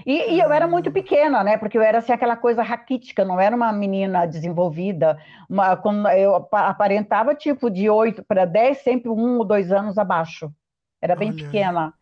E, 0.06 0.36
e, 0.36 0.40
eu 0.40 0.52
era 0.52 0.68
muito 0.68 0.92
pequena, 0.92 1.44
né? 1.44 1.58
Porque 1.58 1.78
eu 1.78 1.82
era 1.82 2.00
assim, 2.00 2.12
aquela 2.12 2.36
coisa 2.36 2.62
raquítica, 2.64 3.26
não 3.26 3.40
era 3.40 3.56
uma 3.56 3.72
menina 3.72 4.26
desenvolvida. 4.26 5.18
Uma, 5.50 5.80
eu 6.18 6.48
aparentava 6.52 7.36
tipo 7.36 7.70
de 7.70 7.90
8 7.90 8.24
para 8.24 8.46
10, 8.46 8.78
sempre 8.80 9.10
um 9.10 9.38
ou 9.38 9.46
dois 9.46 9.72
anos 9.72 9.98
abaixo. 9.98 10.52
Era 11.02 11.16
bem 11.16 11.30
Olha. 11.32 11.44
pequena. 11.44 11.94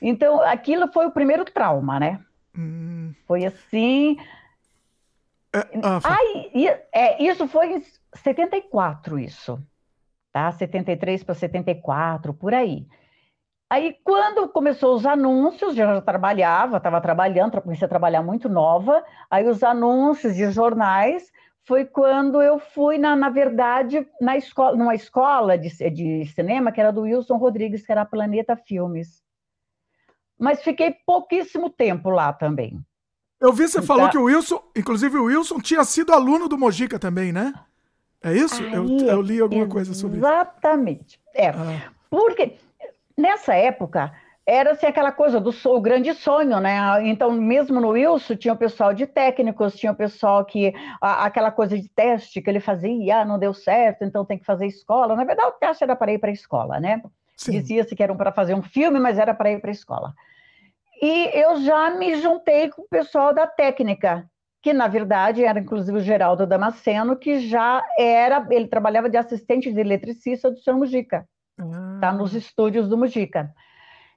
Então, 0.00 0.42
aquilo 0.42 0.92
foi 0.92 1.06
o 1.06 1.10
primeiro 1.10 1.44
trauma, 1.44 1.98
né? 1.98 2.20
Hum. 2.56 3.14
Foi 3.26 3.44
assim. 3.44 4.16
É, 5.54 5.58
ah, 5.82 6.00
Ai, 6.02 6.50
é, 6.92 7.22
isso 7.22 7.46
foi 7.48 7.74
em 7.74 7.82
74, 8.14 9.18
isso. 9.18 9.62
Tá? 10.32 10.50
73 10.50 11.22
para 11.22 11.34
74, 11.34 12.34
por 12.34 12.52
aí. 12.52 12.86
Aí, 13.74 13.96
quando 14.04 14.46
começou 14.46 14.94
os 14.94 15.04
anúncios, 15.04 15.74
já 15.74 16.00
trabalhava, 16.00 16.76
estava 16.76 17.00
trabalhando, 17.00 17.60
comecei 17.60 17.84
a 17.84 17.88
trabalhar 17.88 18.22
muito 18.22 18.48
nova. 18.48 19.02
Aí, 19.28 19.48
os 19.48 19.64
anúncios 19.64 20.36
de 20.36 20.48
jornais 20.52 21.32
foi 21.64 21.84
quando 21.84 22.40
eu 22.40 22.60
fui, 22.60 22.98
na, 22.98 23.16
na 23.16 23.28
verdade, 23.30 24.06
na 24.20 24.36
escola, 24.36 24.76
numa 24.76 24.94
escola 24.94 25.58
de, 25.58 25.70
de 25.90 26.24
cinema 26.26 26.70
que 26.70 26.80
era 26.80 26.92
do 26.92 27.00
Wilson 27.00 27.36
Rodrigues, 27.36 27.84
que 27.84 27.90
era 27.90 28.02
a 28.02 28.06
Planeta 28.06 28.54
Filmes. 28.54 29.24
Mas 30.38 30.62
fiquei 30.62 30.94
pouquíssimo 31.04 31.68
tempo 31.68 32.10
lá 32.10 32.32
também. 32.32 32.78
Eu 33.40 33.52
vi 33.52 33.66
você 33.66 33.78
então, 33.78 33.88
falou 33.88 34.08
que 34.08 34.18
o 34.18 34.26
Wilson, 34.26 34.62
inclusive 34.76 35.18
o 35.18 35.24
Wilson, 35.24 35.58
tinha 35.58 35.82
sido 35.82 36.12
aluno 36.12 36.48
do 36.48 36.56
Mojica 36.56 36.96
também, 36.96 37.32
né? 37.32 37.52
É 38.22 38.32
isso? 38.32 38.62
Aí, 38.62 38.72
eu, 38.72 38.86
eu, 38.86 39.20
li 39.20 39.40
alguma 39.40 39.66
coisa 39.66 39.94
sobre 39.94 40.18
isso. 40.18 40.26
Exatamente. 40.26 41.20
É. 41.34 41.48
Ah. 41.48 41.92
Porque 42.08 42.56
nessa 43.16 43.54
época 43.54 44.12
era 44.46 44.72
assim, 44.72 44.86
aquela 44.86 45.10
coisa 45.10 45.40
do 45.40 45.54
o 45.64 45.80
grande 45.80 46.12
sonho, 46.12 46.60
né? 46.60 46.76
Então, 47.08 47.32
mesmo 47.32 47.80
no 47.80 47.90
Wilson, 47.90 48.36
tinha 48.36 48.52
o 48.52 48.58
pessoal 48.58 48.92
de 48.92 49.06
técnicos, 49.06 49.74
tinha 49.74 49.92
o 49.92 49.96
pessoal 49.96 50.44
que. 50.44 50.74
A, 51.00 51.24
aquela 51.24 51.50
coisa 51.50 51.78
de 51.78 51.88
teste 51.88 52.42
que 52.42 52.50
ele 52.50 52.60
fazia, 52.60 53.20
ah, 53.20 53.24
não 53.24 53.38
deu 53.38 53.54
certo, 53.54 54.04
então 54.04 54.24
tem 54.24 54.38
que 54.38 54.44
fazer 54.44 54.66
escola. 54.66 55.16
Na 55.16 55.24
verdade, 55.24 55.48
o 55.48 55.52
teste 55.52 55.82
era 55.82 55.96
para 55.96 56.12
ir 56.12 56.18
para 56.18 56.28
a 56.28 56.32
escola, 56.32 56.78
né? 56.78 57.02
Dizia-se 57.48 57.96
que 57.96 58.02
era 58.02 58.14
para 58.14 58.32
fazer 58.32 58.54
um 58.54 58.62
filme, 58.62 59.00
mas 59.00 59.18
era 59.18 59.34
para 59.34 59.50
ir 59.50 59.60
para 59.60 59.70
a 59.70 59.72
escola. 59.72 60.14
E 61.00 61.30
eu 61.34 61.60
já 61.60 61.90
me 61.90 62.14
juntei 62.20 62.68
com 62.70 62.82
o 62.82 62.88
pessoal 62.88 63.34
da 63.34 63.46
técnica, 63.46 64.28
que 64.62 64.72
na 64.72 64.86
verdade 64.86 65.44
era 65.44 65.58
inclusive 65.58 65.98
o 65.98 66.00
Geraldo 66.00 66.46
Damasceno, 66.46 67.16
que 67.16 67.40
já 67.40 67.82
era, 67.98 68.46
ele 68.50 68.68
trabalhava 68.68 69.10
de 69.10 69.16
assistente 69.16 69.72
de 69.72 69.80
eletricista 69.80 70.50
do 70.50 70.58
Sr. 70.58 70.74
Mujica, 70.74 71.28
ah. 71.58 71.98
tá 72.00 72.12
nos 72.12 72.34
estúdios 72.34 72.88
do 72.88 72.96
Mujica. 72.96 73.52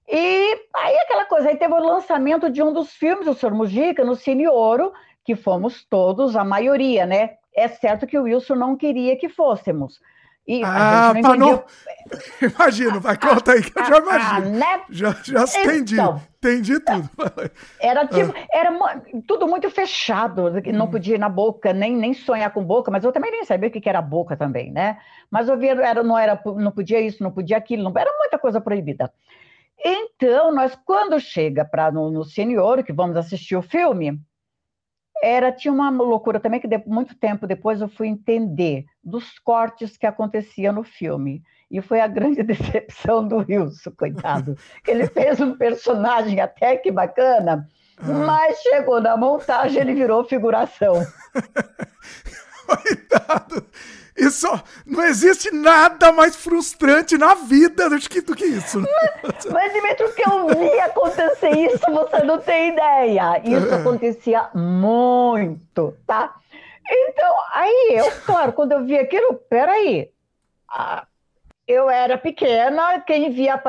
E 0.08 0.68
aí 0.74 0.98
aquela 1.00 1.26
coisa, 1.26 1.50
aí 1.50 1.58
teve 1.58 1.74
o 1.74 1.80
lançamento 1.80 2.50
de 2.50 2.64
um 2.64 2.72
dos 2.72 2.94
filmes 2.94 3.26
do 3.26 3.34
Sr. 3.34 3.54
Mujica 3.54 4.06
no 4.06 4.16
Cine 4.16 4.48
Ouro, 4.48 4.94
que 5.26 5.36
fomos 5.36 5.84
todos, 5.84 6.36
a 6.36 6.44
maioria, 6.44 7.06
né? 7.06 7.36
É 7.54 7.68
certo 7.68 8.08
que 8.08 8.18
o 8.18 8.24
Wilson 8.24 8.56
não 8.56 8.78
queria 8.78 9.18
que 9.18 9.28
fôssemos. 9.28 10.00
E 10.48 10.64
ah, 10.64 11.14
não 11.22 11.36
não... 11.36 11.64
Imagino, 12.42 13.02
vai, 13.02 13.18
conta 13.18 13.52
aí 13.52 13.62
que 13.62 13.78
eu 13.78 13.86
já 13.86 13.96
ah, 13.96 14.00
imagino. 14.00 14.32
Ah, 14.32 14.40
né? 14.40 14.82
Já, 14.90 15.12
já 15.22 15.44
entendi, 15.44 15.96
então, 15.96 16.22
entendi 16.38 16.80
tudo. 16.80 17.10
Era 17.82 18.08
tipo, 18.08 18.34
ah. 18.34 18.48
era 18.54 19.02
tudo 19.28 19.46
muito 19.46 19.70
fechado, 19.70 20.50
não 20.74 20.86
hum. 20.86 20.92
podia 20.92 21.16
ir 21.16 21.20
na 21.20 21.28
boca, 21.28 21.74
nem, 21.74 21.94
nem 21.94 22.14
sonhar 22.14 22.54
com 22.54 22.64
boca, 22.64 22.90
mas 22.90 23.04
eu 23.04 23.12
também 23.12 23.30
nem 23.30 23.44
sabia 23.44 23.68
o 23.68 23.72
que 23.72 23.90
era 23.90 24.02
boca 24.02 24.38
também, 24.38 24.72
né? 24.72 24.98
Mas 25.30 25.50
eu 25.50 25.58
via, 25.58 25.72
era, 25.72 26.02
não, 26.02 26.18
era, 26.18 26.42
não 26.46 26.72
podia 26.72 27.02
isso, 27.02 27.22
não 27.22 27.32
podia 27.32 27.58
aquilo, 27.58 27.84
não, 27.84 27.92
era 28.00 28.12
muita 28.18 28.40
coisa 28.40 28.62
proibida. 28.62 29.12
Então, 29.84 30.56
nós, 30.56 30.78
quando 30.86 31.20
chega 31.20 31.66
para 31.66 31.92
no, 31.92 32.10
no 32.10 32.24
Senhor, 32.24 32.84
que 32.84 32.94
vamos 32.94 33.18
assistir 33.18 33.58
o 33.58 33.62
filme, 33.62 34.18
era 35.22 35.52
tinha 35.52 35.74
uma 35.74 35.90
loucura 35.90 36.40
também 36.40 36.60
que 36.60 36.68
de, 36.68 36.78
muito 36.86 37.16
tempo 37.16 37.48
depois 37.48 37.82
eu 37.82 37.88
fui 37.88 38.08
entender 38.08 38.86
dos 39.04 39.40
cortes 39.40 39.98
que 39.98 40.06
acontecia 40.06 40.72
no 40.72 40.84
filme. 40.84 41.44
E 41.70 41.82
foi 41.82 42.00
a 42.00 42.08
grande 42.08 42.44
decepção 42.44 43.28
do 43.28 43.38
Wilson, 43.38 43.92
coitado. 43.98 44.58
Ele 44.88 45.08
fez 45.08 45.40
um 45.40 45.58
personagem 45.58 46.40
até 46.40 46.78
que 46.78 46.92
bacana, 46.92 47.68
ah. 47.98 48.06
mas 48.06 48.58
chegou 48.60 49.02
na 49.02 49.18
montagem 49.18 49.82
ele 49.82 49.94
virou 49.94 50.24
figuração. 50.24 51.06
coitado. 52.68 53.66
Isso 54.18 54.48
não 54.86 55.04
existe 55.04 55.52
nada 55.54 56.12
mais 56.12 56.36
frustrante 56.36 57.18
na 57.18 57.36
vida 57.36 57.88
do 57.88 58.00
que, 58.00 58.22
do 58.22 58.36
que 58.36 58.46
isso. 58.46 58.82
Mas, 58.82 59.46
mas 59.46 59.74
Dimitri, 59.74 60.12
que 60.14 60.28
eu 60.28 60.48
vi 60.48 60.80
acontecer 60.80 61.52
isso, 61.52 61.86
você 61.92 62.24
não 62.24 62.40
tem 62.40 62.70
ideia. 62.74 63.40
Isso 63.44 63.76
acontecia 63.76 64.50
muito, 64.56 65.96
tá? 66.08 66.34
Então, 66.90 67.36
aí 67.54 67.96
eu, 67.96 68.12
claro, 68.26 68.54
quando 68.54 68.72
eu 68.72 68.86
vi 68.86 68.98
aquilo, 68.98 69.36
peraí. 69.50 70.10
Eu 71.68 71.90
era 71.90 72.18
pequena, 72.18 73.00
quem 73.02 73.30
via 73.30 73.62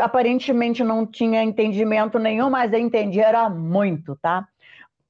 aparentemente 0.00 0.84
não 0.84 1.04
tinha 1.04 1.42
entendimento 1.42 2.18
nenhum, 2.18 2.48
mas 2.48 2.72
eu 2.72 2.78
entendia 2.78 3.26
era 3.26 3.50
muito, 3.50 4.16
tá? 4.22 4.46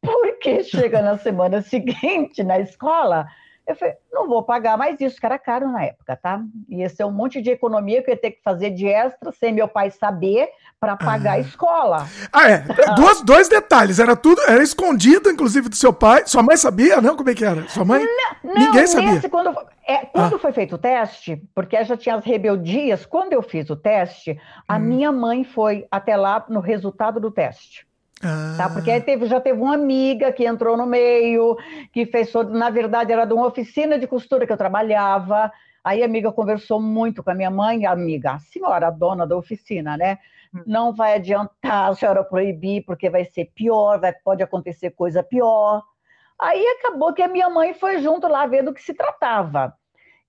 Porque 0.00 0.64
chega 0.64 1.02
na 1.02 1.18
semana 1.18 1.60
seguinte, 1.62 2.42
na 2.42 2.58
escola, 2.58 3.26
eu 3.70 3.76
falei, 3.76 3.94
não 4.12 4.28
vou 4.28 4.42
pagar 4.42 4.76
mais 4.76 5.00
isso, 5.00 5.18
que 5.18 5.26
era 5.26 5.38
caro 5.38 5.68
na 5.70 5.84
época, 5.84 6.16
tá? 6.16 6.42
Ia 6.68 6.88
ser 6.88 7.04
um 7.04 7.10
monte 7.10 7.40
de 7.40 7.50
economia 7.50 8.02
que 8.02 8.10
eu 8.10 8.14
ia 8.14 8.20
ter 8.20 8.32
que 8.32 8.42
fazer 8.42 8.70
de 8.70 8.86
extra, 8.86 9.32
sem 9.32 9.52
meu 9.52 9.68
pai 9.68 9.90
saber, 9.90 10.48
para 10.78 10.96
pagar 10.96 11.32
ah. 11.32 11.34
a 11.34 11.38
escola. 11.40 12.06
Ah, 12.32 12.50
é. 12.50 12.58
Duas, 12.96 13.22
dois 13.22 13.48
detalhes. 13.48 13.98
Era 13.98 14.16
tudo, 14.16 14.40
era 14.42 14.62
escondido, 14.62 15.30
inclusive, 15.30 15.68
do 15.68 15.76
seu 15.76 15.92
pai. 15.92 16.22
Sua 16.26 16.42
mãe 16.42 16.56
sabia, 16.56 17.00
não? 17.00 17.16
Como 17.16 17.30
é 17.30 17.34
que 17.34 17.44
era? 17.44 17.68
Sua 17.68 17.84
mãe? 17.84 18.04
Não, 18.42 18.54
Ninguém 18.54 18.86
sabia. 18.86 19.12
Nesse, 19.12 19.28
quando 19.28 19.54
é, 19.86 20.06
quando 20.06 20.36
ah. 20.36 20.38
foi 20.38 20.52
feito 20.52 20.76
o 20.76 20.78
teste, 20.78 21.42
porque 21.54 21.82
já 21.84 21.96
tinha 21.96 22.14
as 22.14 22.24
rebeldias, 22.24 23.04
quando 23.04 23.32
eu 23.32 23.42
fiz 23.42 23.68
o 23.70 23.76
teste, 23.76 24.40
a 24.68 24.76
hum. 24.76 24.80
minha 24.80 25.12
mãe 25.12 25.44
foi 25.44 25.86
até 25.90 26.16
lá 26.16 26.44
no 26.48 26.60
resultado 26.60 27.18
do 27.18 27.30
teste. 27.30 27.89
Ah. 28.22 28.54
Tá? 28.56 28.70
Porque 28.70 28.90
aí 28.90 29.00
teve, 29.00 29.26
já 29.26 29.40
teve 29.40 29.60
uma 29.60 29.74
amiga 29.74 30.32
que 30.32 30.44
entrou 30.44 30.76
no 30.76 30.86
meio, 30.86 31.56
que 31.92 32.06
fez, 32.06 32.32
na 32.50 32.70
verdade, 32.70 33.12
era 33.12 33.24
de 33.24 33.32
uma 33.32 33.46
oficina 33.46 33.98
de 33.98 34.06
costura 34.06 34.46
que 34.46 34.52
eu 34.52 34.56
trabalhava. 34.56 35.50
Aí 35.82 36.02
a 36.02 36.06
amiga 36.06 36.30
conversou 36.30 36.80
muito 36.80 37.22
com 37.22 37.30
a 37.30 37.34
minha 37.34 37.50
mãe, 37.50 37.86
a 37.86 37.92
amiga, 37.92 38.32
a 38.32 38.38
senhora, 38.38 38.88
a 38.88 38.90
dona 38.90 39.26
da 39.26 39.36
oficina, 39.36 39.96
né? 39.96 40.18
Hum. 40.54 40.62
Não 40.66 40.92
vai 40.92 41.14
adiantar 41.14 41.90
a 41.90 41.94
senhora 41.94 42.22
proibir, 42.22 42.84
porque 42.84 43.08
vai 43.08 43.24
ser 43.24 43.50
pior, 43.54 43.98
vai, 43.98 44.12
pode 44.12 44.42
acontecer 44.42 44.90
coisa 44.90 45.22
pior. 45.22 45.82
Aí 46.38 46.62
acabou 46.78 47.14
que 47.14 47.22
a 47.22 47.28
minha 47.28 47.48
mãe 47.48 47.72
foi 47.72 47.98
junto 48.00 48.28
lá 48.28 48.46
ver 48.46 48.62
do 48.62 48.74
que 48.74 48.82
se 48.82 48.94
tratava 48.94 49.74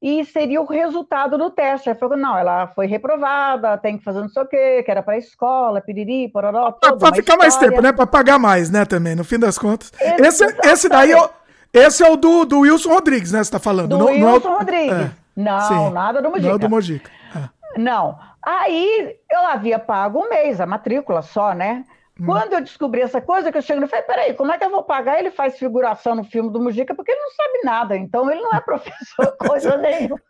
e 0.01 0.25
seria 0.25 0.59
o 0.59 0.65
resultado 0.65 1.37
do 1.37 1.51
teste. 1.51 1.89
Aí 1.89 1.95
falou, 1.95 2.17
não, 2.17 2.35
ela 2.35 2.67
foi 2.67 2.87
reprovada, 2.87 3.77
tem 3.77 3.97
que 3.97 4.03
fazer 4.03 4.21
não 4.21 4.29
sei 4.29 4.41
o 4.41 4.47
quê, 4.47 4.81
que 4.83 4.89
era 4.89 5.03
para 5.03 5.13
a 5.13 5.17
escola, 5.17 5.79
piriri, 5.79 6.27
pororó, 6.29 6.71
Para 6.71 7.13
ficar 7.13 7.37
mais 7.37 7.55
tempo, 7.55 7.81
né? 7.81 7.91
Para 7.91 8.07
pagar 8.07 8.39
mais, 8.39 8.71
né, 8.71 8.83
também, 8.83 9.15
no 9.15 9.23
fim 9.23 9.37
das 9.37 9.59
contas. 9.59 9.91
Esse, 10.19 10.43
esse 10.63 10.89
daí, 10.89 11.11
é 11.11 11.29
esse 11.71 12.03
é 12.03 12.09
o 12.09 12.17
do, 12.17 12.45
do 12.45 12.59
Wilson 12.61 12.89
Rodrigues, 12.89 13.31
né, 13.31 13.39
você 13.39 13.43
está 13.43 13.59
falando? 13.59 13.89
Do 13.89 13.97
não, 13.99 14.05
Wilson 14.07 14.49
não 14.49 14.55
é, 14.55 14.57
Rodrigues. 14.57 14.93
É, 14.93 15.11
não, 15.35 15.61
sim, 15.61 15.93
nada 15.93 16.21
do 16.21 16.29
Mojica. 16.29 16.47
Não 16.49 16.55
é 16.55 16.59
do 16.59 16.69
Mojica. 16.69 17.11
É. 17.35 17.79
Não. 17.79 18.19
Aí, 18.43 19.15
eu 19.31 19.47
havia 19.47 19.77
pago 19.77 20.19
um 20.19 20.29
mês, 20.29 20.59
a 20.59 20.65
matrícula 20.65 21.21
só, 21.21 21.53
né? 21.53 21.85
Hum. 22.21 22.25
Quando 22.25 22.53
eu 22.53 22.61
descobri 22.61 23.01
essa 23.01 23.19
coisa, 23.19 23.51
que 23.51 23.57
eu 23.57 23.61
chego 23.61 23.83
e 23.83 23.87
falei, 23.87 24.05
peraí, 24.05 24.33
como 24.35 24.51
é 24.51 24.57
que 24.57 24.63
eu 24.63 24.69
vou 24.69 24.83
pagar? 24.83 25.17
Ele 25.17 25.31
faz 25.31 25.57
figuração 25.57 26.15
no 26.15 26.23
filme 26.23 26.51
do 26.51 26.61
Mujica, 26.61 26.93
porque 26.93 27.11
ele 27.11 27.19
não 27.19 27.31
sabe 27.31 27.61
nada, 27.63 27.97
então 27.97 28.29
ele 28.29 28.41
não 28.41 28.51
é 28.51 28.61
professor 28.61 29.35
coisa 29.37 29.75
nenhuma. 29.77 30.21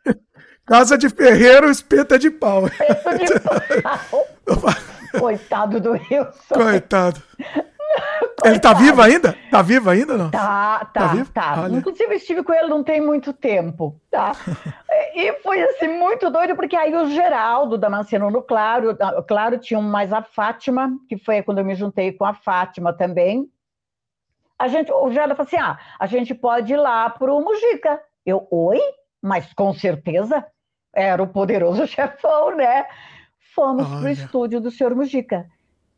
Casa 0.65 0.97
de 0.97 1.10
ferreiro, 1.10 1.69
espeta 1.69 2.17
de 2.17 2.32
pau. 2.32 2.67
Espeta 2.67 3.17
de 3.17 3.82
pau. 3.84 4.27
Coitado 5.19 5.82
do 5.82 5.91
Wilson. 5.91 6.56
Coitado. 6.56 7.21
Ele 8.43 8.60
tá 8.60 8.73
vivo 8.73 9.01
ainda? 9.01 9.36
Tá 9.49 9.62
vivo 9.62 9.89
ainda, 9.89 10.17
não? 10.17 10.32
Tá, 10.32 10.80
tá, 10.93 11.01
tá. 11.01 11.08
Vivo? 11.08 11.32
tá. 11.32 11.67
Inclusive, 11.69 12.15
estive 12.15 12.43
com 12.43 12.54
ele 12.54 12.67
não 12.67 12.84
tem 12.84 12.99
muito 12.99 13.34
tempo, 13.34 13.99
tá? 14.10 14.32
e 15.15 15.34
foi, 15.43 15.62
assim, 15.62 15.88
muito 15.88 16.30
doido, 16.30 16.56
porque 16.56 16.75
aí 16.75 16.93
o 16.95 17.10
Geraldo, 17.10 17.77
da 17.77 17.89
Mancino 17.89 18.32
no 18.32 18.41
Claro, 18.41 18.97
claro, 19.27 19.58
tinha 19.58 19.80
mais 19.80 20.12
a 20.12 20.21
Fátima, 20.21 20.91
que 21.08 21.17
foi 21.17 21.43
quando 21.43 21.60
eu 21.60 21.65
me 21.65 21.75
juntei 21.75 22.12
com 22.12 22.25
a 22.25 22.34
Fátima 22.34 22.93
também. 22.93 23.47
A 24.58 24.67
gente, 24.67 24.91
o 24.91 25.12
Geraldo 25.12 25.36
falou 25.36 25.47
assim, 25.47 25.58
ah, 25.58 25.77
a 25.99 26.08
gente 26.08 26.34
pode 26.34 26.73
ir 26.73 26.77
lá 26.77 27.10
pro 27.10 27.39
Mujica. 27.41 28.01
Eu, 28.25 28.47
oi? 28.51 28.80
Mas 29.21 29.54
com 29.54 29.73
certeza 29.73 30.45
era 30.93 31.21
o 31.21 31.27
poderoso 31.27 31.86
chefão, 31.88 32.56
né? 32.56 32.86
Fomos 33.56 33.88
Olha. 33.88 33.99
pro 33.99 34.10
estúdio 34.10 34.62
do 34.62 34.71
senhor 34.71 34.95
Mujica. 34.95 35.47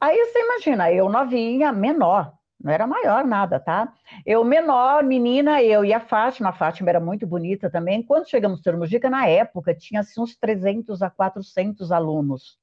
Aí 0.04 0.18
você 0.26 0.40
imagina, 0.40 0.92
eu 0.92 1.08
novinha, 1.08 1.72
menor, 1.72 2.34
não 2.62 2.74
era 2.74 2.86
maior 2.86 3.24
nada, 3.24 3.58
tá? 3.58 3.88
Eu 4.26 4.44
menor, 4.44 5.02
menina, 5.02 5.64
eu 5.64 5.86
e 5.86 5.94
a 5.94 6.00
Fátima, 6.02 6.50
a 6.50 6.54
Fátima 6.54 6.90
era 6.90 7.00
muito 7.00 7.26
bonita 7.26 7.70
também. 7.70 8.04
Quando 8.04 8.30
chegamos 8.30 8.62
no 8.66 8.78
Mujica, 8.80 9.10
na 9.10 9.26
época, 9.28 9.74
tinha 9.74 10.02
assim, 10.02 10.20
uns 10.20 10.36
300 10.36 11.02
a 11.02 11.10
400 11.10 11.90
alunos. 11.90 12.58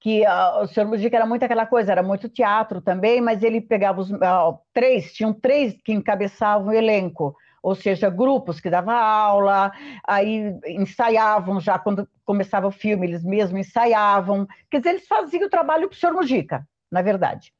Que 0.00 0.20
uh, 0.26 0.62
o 0.62 0.66
Sr. 0.66 0.84
Mujica 0.84 1.16
era 1.16 1.24
muito 1.24 1.46
aquela 1.46 1.64
coisa, 1.64 1.92
era 1.92 2.02
muito 2.02 2.28
teatro 2.28 2.82
também, 2.82 3.22
mas 3.22 3.42
ele 3.42 3.62
pegava 3.62 3.98
os 3.98 4.10
uh, 4.10 4.58
três, 4.70 5.14
tinham 5.14 5.32
três 5.32 5.80
que 5.82 5.94
encabeçavam 5.94 6.68
o 6.68 6.74
elenco, 6.74 7.34
ou 7.62 7.74
seja, 7.74 8.08
grupos 8.08 8.60
que 8.60 8.70
davam 8.70 8.94
aula, 8.94 9.72
aí 10.06 10.58
ensaiavam 10.66 11.60
já 11.60 11.78
quando 11.78 12.08
começava 12.24 12.66
o 12.66 12.72
filme, 12.72 13.06
eles 13.06 13.22
mesmos 13.22 13.66
ensaiavam. 13.66 14.46
Quer 14.70 14.78
dizer, 14.78 14.90
eles 14.90 15.06
faziam 15.06 15.46
o 15.46 15.50
trabalho 15.50 15.88
para 15.88 15.94
o 15.94 15.98
Sr. 15.98 16.12
Mujica, 16.12 16.66
na 16.90 17.02
verdade. 17.02 17.52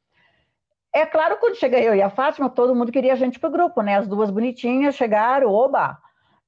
É 0.93 1.07
claro, 1.07 1.37
quando 1.39 1.57
chega 1.57 1.79
eu 1.79 1.95
e 1.95 2.03
a 2.03 2.11
Fátima, 2.11 2.51
todo 2.51 2.75
mundo 2.75 2.91
queria 2.91 3.13
a 3.13 3.17
gente 3.17 3.39
para 3.39 3.49
o 3.49 3.53
grupo, 3.53 3.81
né? 3.83 3.97
As 3.97 4.09
duas 4.09 4.31
bonitinhas 4.31 4.97
chegaram, 4.97 5.51
oba! 5.51 5.97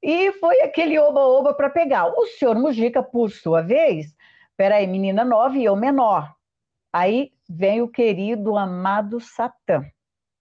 E 0.02 0.32
foi 0.32 0.60
aquele 0.62 0.98
oba-oba 0.98 1.54
para 1.54 1.70
pegar. 1.70 2.06
O 2.06 2.26
senhor 2.26 2.56
Mujica, 2.56 3.02
por 3.02 3.30
sua 3.30 3.62
vez, 3.62 4.12
peraí, 4.56 4.86
menina 4.86 5.24
nova 5.24 5.56
e 5.56 5.64
eu 5.64 5.76
menor. 5.76 6.34
Aí 6.92 7.30
vem 7.48 7.82
o 7.82 7.88
querido 7.88 8.56
amado 8.56 9.20
Satã, 9.20 9.84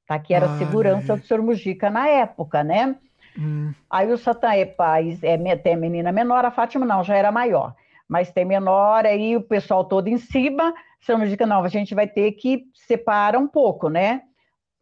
tá? 0.07 0.19
que 0.19 0.33
era 0.33 0.45
a 0.45 0.57
segurança 0.57 1.15
do 1.15 1.25
senhor 1.25 1.41
Mujica 1.43 1.89
na 1.89 2.07
época, 2.07 2.63
né? 2.63 2.95
Hum. 3.37 3.73
Aí 3.89 4.11
o 4.11 4.17
Satã 4.17 4.53
é 4.53 4.65
pai, 4.65 5.17
é, 5.21 5.55
tem 5.55 5.77
menina 5.77 6.11
menor, 6.11 6.43
a 6.45 6.51
Fátima 6.51 6.85
não, 6.85 7.03
já 7.03 7.15
era 7.15 7.31
maior. 7.31 7.75
Mas 8.07 8.31
tem 8.31 8.43
menor, 8.43 9.05
aí 9.05 9.37
o 9.37 9.41
pessoal 9.41 9.85
todo 9.85 10.07
em 10.09 10.17
cima, 10.17 10.73
Chama 11.01 11.27
de 11.27 11.45
não, 11.45 11.63
a 11.63 11.67
gente 11.67 11.95
vai 11.95 12.07
ter 12.07 12.31
que 12.33 12.63
separar 12.75 13.39
um 13.39 13.47
pouco, 13.47 13.89
né? 13.89 14.21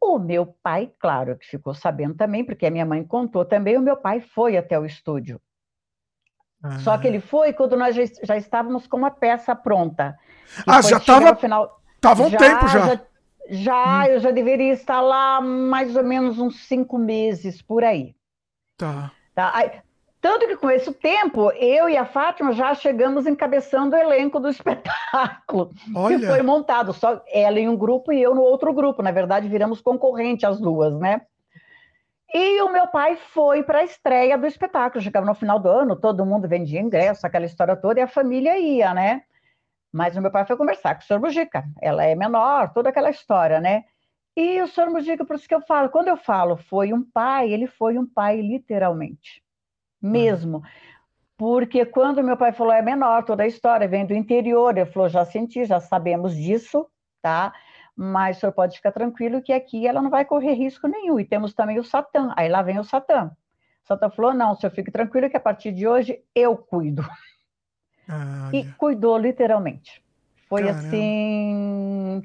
O 0.01 0.19
meu 0.19 0.53
pai, 0.61 0.91
claro, 0.99 1.37
que 1.37 1.45
ficou 1.45 1.73
sabendo 1.73 2.13
também, 2.13 2.43
porque 2.43 2.65
a 2.65 2.71
minha 2.71 2.85
mãe 2.85 3.03
contou 3.03 3.45
também, 3.45 3.77
o 3.77 3.81
meu 3.81 3.95
pai 3.95 4.19
foi 4.19 4.57
até 4.57 4.77
o 4.77 4.85
estúdio. 4.85 5.41
Ah. 6.61 6.79
Só 6.79 6.97
que 6.97 7.07
ele 7.07 7.21
foi 7.21 7.53
quando 7.53 7.77
nós 7.77 7.95
já, 7.95 8.03
já 8.23 8.35
estávamos 8.35 8.85
com 8.85 8.97
uma 8.97 9.11
peça 9.11 9.55
pronta. 9.55 10.17
Ah, 10.67 10.81
já 10.81 10.97
estava. 10.97 11.33
Final... 11.37 11.81
Tava 12.01 12.23
um 12.23 12.29
já, 12.29 12.37
tempo 12.37 12.67
já. 12.67 12.87
Já, 12.87 13.01
já 13.49 14.03
hum. 14.03 14.05
eu 14.05 14.19
já 14.19 14.31
deveria 14.31 14.73
estar 14.73 15.01
lá 15.01 15.41
mais 15.41 15.95
ou 15.95 16.03
menos 16.03 16.39
uns 16.39 16.67
cinco 16.67 16.97
meses 16.97 17.61
por 17.61 17.83
aí. 17.83 18.15
Tá. 18.77 19.11
tá? 19.33 19.51
Aí, 19.53 19.71
tanto 20.21 20.47
que 20.47 20.57
com 20.57 20.69
esse 20.69 20.93
tempo, 20.93 21.51
eu 21.51 21.87
e 21.89 21.95
a 21.95 22.05
Fátima 22.05 22.51
já 22.51 22.73
chegamos 22.73 23.25
encabeçando 23.25 23.95
o 23.95 23.99
elenco 23.99 24.39
do 24.39 24.47
espetáculo 24.49 25.71
Olha. 25.95 26.19
que 26.19 26.25
foi 26.25 26.41
montado. 26.41 26.93
Só 26.93 27.21
ela 27.31 27.59
em 27.59 27.69
um 27.69 27.77
grupo 27.77 28.11
e 28.11 28.21
eu 28.21 28.35
no 28.35 28.41
outro 28.41 28.73
grupo. 28.73 29.01
Na 29.01 29.11
verdade, 29.11 29.47
viramos 29.47 29.81
concorrente 29.81 30.45
as 30.45 30.59
duas, 30.59 30.97
né? 30.99 31.21
E 32.33 32.61
o 32.61 32.71
meu 32.71 32.85
pai 32.87 33.15
foi 33.33 33.63
para 33.63 33.79
a 33.79 33.83
estreia 33.83 34.37
do 34.37 34.45
espetáculo. 34.45 35.03
Chegava 35.03 35.25
no 35.25 35.33
final 35.33 35.59
do 35.59 35.69
ano, 35.69 35.95
todo 35.95 36.25
mundo 36.25 36.47
vendia 36.47 36.79
ingresso, 36.79 37.25
aquela 37.25 37.45
história 37.45 37.75
toda, 37.75 37.99
e 37.99 38.03
a 38.03 38.07
família 38.07 38.59
ia, 38.59 38.93
né? 38.93 39.23
Mas 39.91 40.15
o 40.15 40.21
meu 40.21 40.31
pai 40.31 40.45
foi 40.45 40.55
conversar 40.55 40.95
com 40.95 41.01
o 41.01 41.03
senhor 41.05 41.19
Mujica. 41.19 41.63
Ela 41.81 42.05
é 42.05 42.15
menor, 42.15 42.71
toda 42.73 42.89
aquela 42.89 43.09
história, 43.09 43.59
né? 43.59 43.85
E 44.35 44.61
o 44.61 44.67
senhor 44.67 44.89
Mujica, 44.89 45.25
por 45.25 45.35
isso 45.35 45.47
que 45.47 45.55
eu 45.55 45.61
falo, 45.61 45.89
quando 45.89 46.07
eu 46.07 46.17
falo 46.17 46.55
foi 46.55 46.93
um 46.93 47.03
pai, 47.03 47.51
ele 47.51 47.67
foi 47.67 47.97
um 47.97 48.05
pai 48.05 48.39
literalmente 48.41 49.43
mesmo. 50.01 50.63
Porque 51.37 51.85
quando 51.85 52.23
meu 52.23 52.35
pai 52.35 52.51
falou, 52.51 52.73
é 52.73 52.81
menor 52.81 53.23
toda 53.23 53.43
a 53.43 53.47
história, 53.47 53.87
vem 53.87 54.05
do 54.05 54.13
interior, 54.13 54.77
ele 54.77 54.85
falou, 54.85 55.07
já 55.07 55.23
senti, 55.25 55.65
já 55.65 55.79
sabemos 55.79 56.35
disso, 56.35 56.87
tá? 57.21 57.53
Mas 57.95 58.37
o 58.37 58.39
senhor 58.41 58.53
pode 58.53 58.77
ficar 58.77 58.91
tranquilo 58.91 59.41
que 59.41 59.53
aqui 59.53 59.87
ela 59.87 60.01
não 60.01 60.09
vai 60.09 60.25
correr 60.25 60.53
risco 60.53 60.87
nenhum. 60.87 61.19
E 61.19 61.25
temos 61.25 61.53
também 61.53 61.79
o 61.79 61.83
Satã. 61.83 62.33
Aí 62.35 62.47
lá 62.49 62.61
vem 62.61 62.79
o 62.79 62.83
Satã. 62.83 63.31
O 63.83 63.87
Satã 63.87 64.09
falou, 64.09 64.33
não, 64.33 64.51
o 64.51 64.55
senhor 64.55 64.71
fique 64.71 64.91
tranquilo 64.91 65.29
que 65.29 65.37
a 65.37 65.39
partir 65.39 65.71
de 65.71 65.87
hoje 65.87 66.21
eu 66.33 66.57
cuido. 66.57 67.03
Ah, 68.09 68.49
e 68.53 68.65
cuidou 68.77 69.17
literalmente. 69.17 70.03
Foi 70.49 70.63
Caramba. 70.63 70.79
assim 70.79 72.23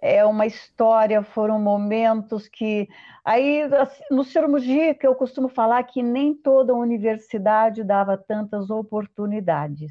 é 0.00 0.24
uma 0.24 0.46
história, 0.46 1.22
foram 1.22 1.58
momentos 1.58 2.48
que. 2.48 2.88
Aí, 3.24 3.62
assim, 3.62 4.02
no 4.10 4.24
Sr. 4.24 4.48
Mujica, 4.48 5.06
eu 5.06 5.14
costumo 5.14 5.48
falar 5.48 5.82
que 5.84 6.02
nem 6.02 6.34
toda 6.34 6.74
universidade 6.74 7.82
dava 7.82 8.16
tantas 8.16 8.70
oportunidades, 8.70 9.90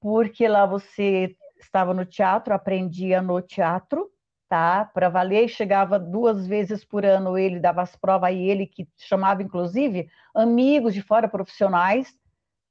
porque 0.00 0.46
lá 0.48 0.64
você 0.64 1.36
estava 1.58 1.92
no 1.92 2.06
teatro, 2.06 2.54
aprendia 2.54 3.20
no 3.20 3.42
teatro, 3.42 4.08
tá? 4.48 4.84
Para 4.86 5.08
valer, 5.10 5.48
chegava 5.48 5.98
duas 5.98 6.46
vezes 6.46 6.84
por 6.84 7.04
ano, 7.04 7.36
ele 7.36 7.60
dava 7.60 7.82
as 7.82 7.94
provas, 7.94 8.32
e 8.32 8.38
ele 8.38 8.66
que 8.66 8.88
chamava, 8.96 9.42
inclusive, 9.42 10.08
amigos 10.34 10.94
de 10.94 11.02
fora 11.02 11.28
profissionais, 11.28 12.14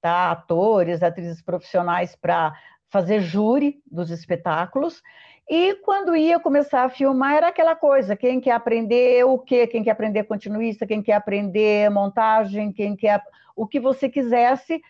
tá? 0.01 0.31
Atores, 0.31 1.03
atrizes 1.03 1.41
profissionais 1.41 2.15
para 2.15 2.53
fazer 2.89 3.21
júri 3.21 3.81
dos 3.89 4.09
espetáculos. 4.09 5.01
E 5.49 5.75
quando 5.77 6.15
ia 6.15 6.39
começar 6.39 6.83
a 6.83 6.89
filmar, 6.89 7.35
era 7.35 7.47
aquela 7.47 7.75
coisa: 7.75 8.15
quem 8.15 8.39
quer 8.39 8.51
aprender 8.51 9.25
o 9.25 9.39
quê? 9.39 9.65
Quem 9.67 9.83
quer 9.83 9.91
aprender 9.91 10.23
continuista, 10.25 10.85
quem 10.85 11.01
quer 11.01 11.13
aprender 11.13 11.89
montagem, 11.89 12.71
quem 12.71 12.95
quer 12.95 13.23
o 13.55 13.67
que 13.67 13.79
você 13.79 14.07
quisesse, 14.07 14.81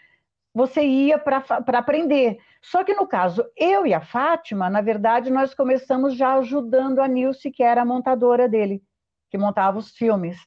você 0.53 0.81
ia 0.81 1.17
para 1.17 1.79
aprender. 1.79 2.37
Só 2.61 2.83
que 2.83 2.93
no 2.93 3.07
caso, 3.07 3.45
eu 3.55 3.87
e 3.87 3.93
a 3.93 4.01
Fátima, 4.01 4.69
na 4.69 4.81
verdade, 4.81 5.31
nós 5.31 5.53
começamos 5.53 6.15
já 6.15 6.35
ajudando 6.35 6.99
a 6.99 7.07
Nilce, 7.07 7.51
que 7.51 7.63
era 7.63 7.81
a 7.81 7.85
montadora 7.85 8.49
dele, 8.49 8.83
que 9.31 9.37
montava 9.37 9.77
os 9.77 9.91
filmes. 9.95 10.37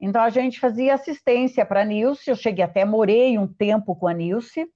Então 0.00 0.22
a 0.22 0.30
gente 0.30 0.60
fazia 0.60 0.94
assistência 0.94 1.64
para 1.66 1.82
a 1.82 1.84
Nilce, 1.84 2.30
eu 2.30 2.36
cheguei 2.36 2.64
até 2.64 2.84
morei 2.84 3.36
um 3.36 3.46
tempo 3.46 3.96
com 3.96 4.06
a 4.06 4.12
Nilce, 4.12 4.66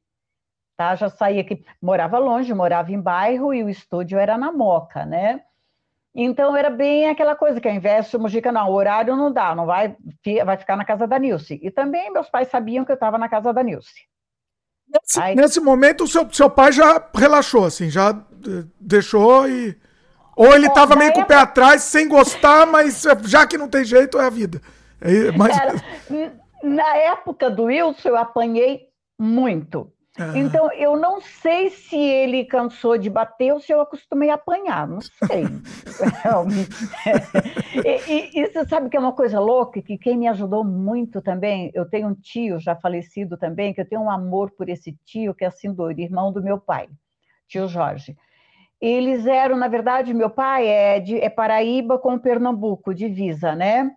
tá? 0.76 0.94
Já 0.96 1.08
saía 1.08 1.44
que 1.44 1.64
morava 1.80 2.18
longe, 2.18 2.52
morava 2.52 2.90
em 2.90 3.00
bairro 3.00 3.54
e 3.54 3.62
o 3.62 3.68
estúdio 3.68 4.18
era 4.18 4.36
na 4.36 4.50
Moca, 4.50 5.04
né? 5.04 5.42
Então 6.14 6.54
era 6.54 6.68
bem 6.68 7.08
aquela 7.08 7.34
coisa 7.34 7.60
que 7.60 7.68
ao 7.68 7.74
invés 7.74 8.10
de 8.10 8.18
Mujica, 8.18 8.52
não, 8.52 8.68
o 8.68 8.74
horário 8.74 9.16
não 9.16 9.32
dá, 9.32 9.54
não 9.54 9.64
vai, 9.64 9.96
vai 10.44 10.56
ficar 10.58 10.76
na 10.76 10.84
casa 10.84 11.06
da 11.06 11.18
Nilce. 11.18 11.58
E 11.62 11.70
também 11.70 12.12
meus 12.12 12.28
pais 12.28 12.48
sabiam 12.48 12.84
que 12.84 12.90
eu 12.90 12.94
estava 12.94 13.16
na 13.16 13.28
casa 13.28 13.52
da 13.52 13.62
Nilce. 13.62 14.06
Nesse, 14.88 15.20
Aí, 15.20 15.34
nesse 15.34 15.58
momento, 15.58 16.04
o 16.04 16.08
seu, 16.08 16.30
seu 16.30 16.50
pai 16.50 16.70
já 16.70 17.02
relaxou, 17.14 17.64
assim, 17.64 17.88
já 17.88 18.10
eh, 18.10 18.64
deixou 18.78 19.48
e. 19.48 19.74
Ou 20.36 20.54
ele 20.54 20.66
estava 20.66 20.96
meio 20.96 21.12
com 21.12 21.20
o 21.20 21.26
pé 21.26 21.36
atrás, 21.36 21.82
sem 21.82 22.08
gostar, 22.08 22.66
mas 22.66 23.04
já 23.24 23.46
que 23.46 23.58
não 23.58 23.68
tem 23.68 23.84
jeito, 23.84 24.18
é 24.18 24.26
a 24.26 24.30
vida. 24.30 24.60
É, 25.02 25.32
mas... 25.32 25.58
Era, 25.58 25.74
na 26.62 26.96
época 26.96 27.50
do 27.50 27.64
Wilson, 27.64 28.10
eu 28.10 28.16
apanhei 28.16 28.88
muito. 29.18 29.92
Então, 30.34 30.70
eu 30.72 30.94
não 30.94 31.22
sei 31.22 31.70
se 31.70 31.96
ele 31.96 32.44
cansou 32.44 32.98
de 32.98 33.08
bater 33.08 33.54
ou 33.54 33.60
se 33.60 33.72
eu 33.72 33.80
acostumei 33.80 34.28
a 34.28 34.34
apanhar, 34.34 34.86
não 34.86 35.00
sei. 35.00 35.44
e, 37.82 38.12
e, 38.12 38.40
e, 38.40 38.46
você 38.46 38.68
sabe 38.68 38.90
que 38.90 38.96
é 38.96 39.00
uma 39.00 39.14
coisa 39.14 39.40
louca, 39.40 39.80
que 39.80 39.96
quem 39.96 40.18
me 40.18 40.28
ajudou 40.28 40.62
muito 40.62 41.22
também, 41.22 41.70
eu 41.72 41.88
tenho 41.88 42.08
um 42.08 42.14
tio 42.14 42.60
já 42.60 42.76
falecido 42.76 43.38
também, 43.38 43.72
que 43.72 43.80
eu 43.80 43.88
tenho 43.88 44.02
um 44.02 44.10
amor 44.10 44.50
por 44.50 44.68
esse 44.68 44.92
tio, 45.02 45.34
que 45.34 45.44
é 45.44 45.48
assim, 45.48 45.72
do 45.72 45.90
irmão 45.90 46.30
do 46.30 46.42
meu 46.42 46.60
pai, 46.60 46.90
tio 47.48 47.66
Jorge. 47.66 48.14
Eles 48.78 49.26
eram, 49.26 49.56
na 49.56 49.68
verdade, 49.68 50.12
meu 50.12 50.28
pai 50.28 50.66
é, 50.66 51.00
de, 51.00 51.16
é 51.16 51.30
Paraíba 51.30 51.98
com 51.98 52.18
Pernambuco, 52.18 52.92
divisa, 52.92 53.54
né? 53.54 53.90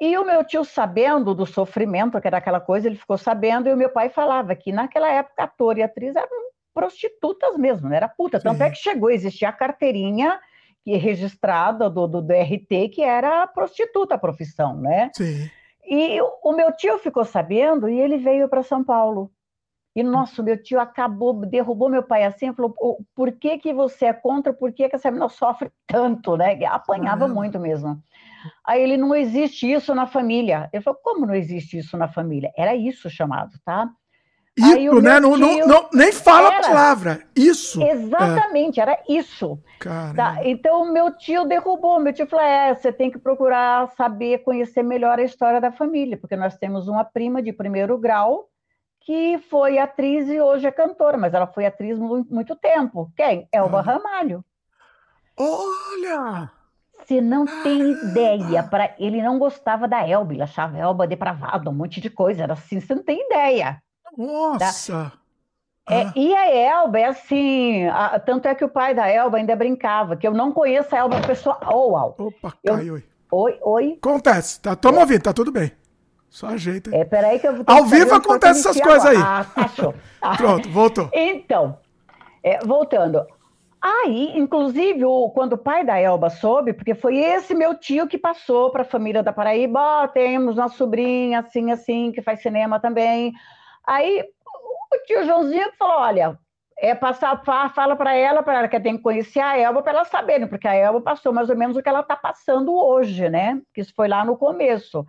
E 0.00 0.18
o 0.18 0.24
meu 0.24 0.44
tio, 0.44 0.64
sabendo 0.64 1.34
do 1.34 1.46
sofrimento, 1.46 2.20
que 2.20 2.26
era 2.26 2.38
aquela 2.38 2.60
coisa, 2.60 2.88
ele 2.88 2.96
ficou 2.96 3.16
sabendo, 3.16 3.68
e 3.68 3.72
o 3.72 3.76
meu 3.76 3.88
pai 3.88 4.08
falava 4.08 4.54
que 4.54 4.72
naquela 4.72 5.08
época 5.08 5.44
ator 5.44 5.78
e 5.78 5.82
atriz 5.82 6.16
eram 6.16 6.28
prostitutas 6.74 7.56
mesmo, 7.56 7.88
não 7.88 7.96
era 7.96 8.08
puta. 8.08 8.40
Tanto 8.40 8.62
é 8.62 8.70
que 8.70 8.76
chegou, 8.76 9.10
existia 9.10 9.48
a 9.48 9.52
carteirinha 9.52 10.40
que 10.84 10.96
registrada 10.96 11.88
do, 11.88 12.06
do, 12.06 12.20
do 12.20 12.32
RT, 12.32 12.90
que 12.92 13.02
era 13.02 13.46
prostituta 13.46 14.16
a 14.16 14.18
profissão, 14.18 14.76
né? 14.76 15.10
Sim. 15.14 15.48
E 15.86 16.18
o 16.42 16.52
meu 16.52 16.72
tio 16.72 16.98
ficou 16.98 17.24
sabendo 17.24 17.88
e 17.88 17.98
ele 17.98 18.18
veio 18.18 18.48
para 18.48 18.62
São 18.62 18.82
Paulo. 18.82 19.30
E, 19.96 20.02
nossa, 20.02 20.42
meu 20.42 20.60
tio 20.60 20.80
acabou, 20.80 21.32
derrubou 21.46 21.88
meu 21.88 22.02
pai 22.02 22.24
assim, 22.24 22.52
falou, 22.52 22.74
por 23.14 23.30
que 23.32 23.58
que 23.58 23.72
você 23.72 24.06
é 24.06 24.12
contra, 24.12 24.52
por 24.52 24.72
que 24.72 24.88
que 24.88 24.96
essa 24.96 25.08
menina 25.08 25.28
sofre 25.28 25.70
tanto, 25.86 26.36
né? 26.36 26.58
Apanhava 26.66 27.28
muito 27.28 27.60
mesmo. 27.60 28.02
Aí 28.66 28.82
ele, 28.82 28.96
não 28.96 29.14
existe 29.14 29.70
isso 29.70 29.94
na 29.94 30.06
família. 30.06 30.68
Ele 30.72 30.82
falou, 30.82 31.00
como 31.02 31.26
não 31.26 31.34
existe 31.34 31.78
isso 31.78 31.96
na 31.96 32.08
família? 32.08 32.52
Era 32.56 32.74
isso 32.74 33.08
chamado, 33.10 33.52
tá? 33.64 33.88
Isso, 34.56 35.00
né? 35.00 35.18
Não, 35.18 35.36
não, 35.36 35.66
não, 35.66 35.88
nem 35.92 36.12
fala 36.12 36.46
era, 36.46 36.58
a 36.58 36.68
palavra. 36.68 37.26
Isso. 37.34 37.82
Exatamente, 37.82 38.78
é. 38.78 38.82
era 38.84 39.02
isso. 39.08 39.58
Tá? 40.14 40.38
Então, 40.44 40.82
o 40.82 40.92
meu 40.92 41.10
tio 41.16 41.44
derrubou. 41.44 41.98
Meu 41.98 42.12
tio 42.12 42.26
falou: 42.28 42.44
é, 42.44 42.72
você 42.72 42.92
tem 42.92 43.10
que 43.10 43.18
procurar 43.18 43.88
saber, 43.96 44.44
conhecer 44.44 44.84
melhor 44.84 45.18
a 45.18 45.24
história 45.24 45.60
da 45.60 45.72
família, 45.72 46.16
porque 46.16 46.36
nós 46.36 46.56
temos 46.56 46.86
uma 46.86 47.04
prima 47.04 47.42
de 47.42 47.52
primeiro 47.52 47.98
grau 47.98 48.48
que 49.00 49.38
foi 49.50 49.78
atriz 49.78 50.28
e 50.28 50.40
hoje 50.40 50.66
é 50.66 50.70
cantora, 50.70 51.18
mas 51.18 51.34
ela 51.34 51.46
foi 51.46 51.66
atriz 51.66 51.98
muito, 51.98 52.32
muito 52.32 52.56
tempo. 52.56 53.12
Quem? 53.16 53.48
Elba 53.52 53.80
ah. 53.80 53.82
Ramalho. 53.82 54.44
Olha! 55.36 56.50
Você 57.04 57.20
não 57.20 57.44
tem 57.62 57.92
ideia. 57.92 58.62
Para 58.68 58.94
ele 58.98 59.22
não 59.22 59.38
gostava 59.38 59.86
da 59.86 60.06
Elba, 60.06 60.32
ele 60.32 60.42
achava 60.42 60.76
a 60.76 60.80
Elba 60.80 61.06
depravada, 61.06 61.70
um 61.70 61.74
monte 61.74 62.00
de 62.00 62.10
coisa. 62.10 62.44
Era 62.44 62.54
assim, 62.54 62.80
você 62.80 62.94
não 62.94 63.02
tem 63.02 63.24
ideia. 63.26 63.82
Nossa! 64.16 65.12
Tá? 65.12 65.24
É, 65.86 66.02
ah. 66.02 66.12
E 66.16 66.34
a 66.34 66.50
Elba 66.50 66.98
é 66.98 67.04
assim, 67.04 67.86
a, 67.88 68.18
tanto 68.18 68.48
é 68.48 68.54
que 68.54 68.64
o 68.64 68.68
pai 68.68 68.94
da 68.94 69.06
Elba 69.06 69.36
ainda 69.36 69.54
brincava, 69.54 70.16
que 70.16 70.26
eu 70.26 70.32
não 70.32 70.50
conheço 70.50 70.94
a 70.94 70.98
Elba 70.98 71.20
pessoal. 71.20 71.60
Oh, 71.70 72.24
Opa, 72.24 72.54
caiu. 72.64 73.02
Oi, 73.30 73.58
oi. 73.60 73.98
Acontece, 74.00 74.60
tá, 74.60 74.74
toma 74.74 74.98
é. 74.98 75.00
ouvindo, 75.00 75.22
tá 75.22 75.32
tudo 75.32 75.52
bem. 75.52 75.72
Só 76.30 76.48
ajeita. 76.48 76.94
É, 76.94 77.04
peraí 77.04 77.38
que 77.38 77.46
eu 77.46 77.54
vou 77.54 77.64
Ao 77.66 77.84
vivo 77.84 78.14
acontece 78.14 78.60
essas 78.60 78.80
coisas 78.80 79.04
aí. 79.04 79.16
Ah, 79.16 79.46
achou. 79.56 79.94
Ah. 80.20 80.34
Pronto, 80.38 80.68
voltou. 80.70 81.10
Então, 81.12 81.78
é, 82.42 82.58
voltando. 82.64 83.24
Aí, 83.86 84.32
inclusive, 84.34 85.02
quando 85.34 85.52
o 85.52 85.58
pai 85.58 85.84
da 85.84 85.98
Elba 85.98 86.30
soube, 86.30 86.72
porque 86.72 86.94
foi 86.94 87.18
esse 87.18 87.54
meu 87.54 87.78
tio 87.78 88.08
que 88.08 88.16
passou 88.16 88.70
para 88.70 88.80
a 88.80 88.86
família 88.86 89.22
da 89.22 89.30
Paraíba, 89.30 90.04
oh, 90.04 90.08
temos 90.08 90.56
uma 90.56 90.68
sobrinha 90.68 91.40
assim, 91.40 91.70
assim, 91.70 92.10
que 92.10 92.22
faz 92.22 92.40
cinema 92.40 92.80
também. 92.80 93.34
Aí 93.86 94.24
o 94.90 95.04
tio 95.06 95.26
Joãozinho 95.26 95.70
falou: 95.78 95.98
olha, 95.98 96.38
é 96.78 96.94
passar, 96.94 97.42
fala 97.74 97.94
para 97.94 98.14
ela, 98.14 98.42
para 98.42 98.60
ela 98.60 98.68
que 98.68 98.80
tem 98.80 98.96
que 98.96 99.02
conhecer 99.02 99.40
a 99.40 99.58
Elba 99.58 99.82
para 99.82 99.92
ela 99.92 100.04
saber, 100.06 100.38
né? 100.38 100.46
porque 100.46 100.66
a 100.66 100.74
Elba 100.74 101.02
passou 101.02 101.30
mais 101.30 101.50
ou 101.50 101.56
menos 101.56 101.76
o 101.76 101.82
que 101.82 101.88
ela 101.90 102.00
está 102.00 102.16
passando 102.16 102.74
hoje, 102.74 103.28
né? 103.28 103.60
Que 103.74 103.82
isso 103.82 103.92
foi 103.94 104.08
lá 104.08 104.24
no 104.24 104.38
começo. 104.38 105.04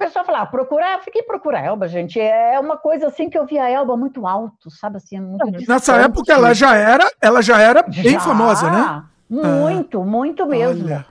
O 0.00 0.02
pessoal 0.02 0.24
falou, 0.24 0.40
ah, 0.40 0.46
procurar, 0.46 0.98
fiquei 1.02 1.22
procurar 1.22 1.60
a 1.60 1.64
Elba, 1.66 1.86
gente. 1.86 2.18
É 2.18 2.58
uma 2.58 2.78
coisa 2.78 3.08
assim 3.08 3.28
que 3.28 3.36
eu 3.36 3.44
vi 3.44 3.58
a 3.58 3.68
Elba 3.68 3.98
muito 3.98 4.26
alto, 4.26 4.70
sabe 4.70 4.96
assim, 4.96 5.20
muito 5.20 5.68
Nessa 5.68 5.94
época 5.96 6.32
ela 6.32 6.54
já 6.54 6.74
era, 6.74 7.04
ela 7.20 7.42
já 7.42 7.60
era 7.60 7.82
bem 7.82 8.14
já, 8.14 8.20
famosa, 8.20 8.70
né? 8.70 9.04
Muito, 9.28 10.00
ah, 10.00 10.04
muito 10.06 10.46
mesmo. 10.46 10.86
Olha. 10.86 11.04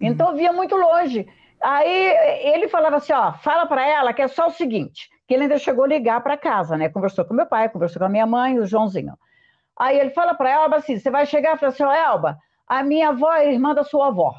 Então 0.00 0.30
eu 0.30 0.36
via 0.36 0.52
muito 0.52 0.74
longe. 0.74 1.24
Aí 1.62 2.52
ele 2.52 2.66
falava 2.66 2.96
assim, 2.96 3.12
ó, 3.12 3.32
fala 3.34 3.64
para 3.64 3.86
ela 3.86 4.12
que 4.12 4.20
é 4.20 4.26
só 4.26 4.48
o 4.48 4.50
seguinte, 4.50 5.08
que 5.28 5.34
ele 5.34 5.44
ainda 5.44 5.58
chegou 5.58 5.84
a 5.84 5.88
ligar 5.88 6.20
para 6.20 6.36
casa, 6.36 6.76
né? 6.76 6.88
Conversou 6.88 7.24
com 7.24 7.34
meu 7.34 7.46
pai, 7.46 7.68
conversou 7.68 8.00
com 8.00 8.06
a 8.06 8.08
minha 8.08 8.26
mãe, 8.26 8.58
o 8.58 8.66
Joãozinho. 8.66 9.16
Aí 9.78 10.00
ele 10.00 10.10
fala 10.10 10.34
para 10.34 10.50
Elba 10.50 10.78
assim: 10.78 10.98
você 10.98 11.12
vai 11.12 11.26
chegar 11.26 11.54
e 11.54 11.60
fala 11.60 11.70
assim, 11.70 11.84
ó, 11.84 11.92
Elba, 11.92 12.36
a 12.66 12.82
minha 12.82 13.10
avó 13.10 13.32
é 13.34 13.52
irmã 13.52 13.72
da 13.72 13.84
sua 13.84 14.08
avó. 14.08 14.34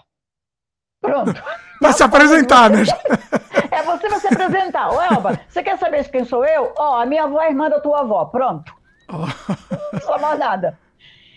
Pronto. 0.99 1.34
Para 1.80 1.93
se 1.93 2.04
apresentar, 2.04 2.70
né? 2.70 2.84
É 3.84 3.97
você 3.97 4.09
vai 4.09 4.19
se 4.19 4.27
apresentar. 4.27 4.89
Ô, 4.89 5.01
Elba, 5.01 5.39
você 5.47 5.61
quer 5.61 5.77
saber 5.77 6.09
quem 6.09 6.23
sou 6.23 6.45
eu? 6.45 6.73
Ó, 6.77 7.01
a 7.01 7.05
minha 7.05 7.25
avó 7.25 7.41
é 7.41 7.49
irmã 7.49 7.69
da 7.69 7.79
tua 7.79 7.99
avó. 7.99 8.25
Pronto. 8.25 8.73
Oh. 9.05 10.07
Não 10.09 10.19
mais 10.19 10.39
nada. 10.39 10.79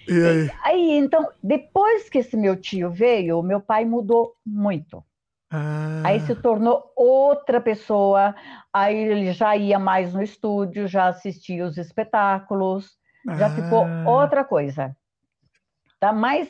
E 0.08 0.12
aí? 0.12 0.50
aí, 0.62 0.90
então, 0.92 1.28
depois 1.42 2.08
que 2.08 2.18
esse 2.18 2.36
meu 2.36 2.54
tio 2.56 2.90
veio, 2.90 3.42
meu 3.42 3.60
pai 3.60 3.84
mudou 3.84 4.34
muito. 4.46 5.04
Ah. 5.50 6.02
Aí 6.04 6.20
se 6.20 6.34
tornou 6.36 6.92
outra 6.96 7.60
pessoa, 7.60 8.34
aí 8.72 8.96
ele 8.96 9.32
já 9.32 9.56
ia 9.56 9.78
mais 9.78 10.14
no 10.14 10.22
estúdio, 10.22 10.86
já 10.86 11.08
assistia 11.08 11.66
os 11.66 11.76
espetáculos, 11.76 12.96
ah. 13.28 13.34
já 13.34 13.50
ficou 13.50 13.84
ah. 13.84 14.08
outra 14.08 14.44
coisa. 14.44 14.96
Tá? 15.98 16.12
Mas 16.12 16.48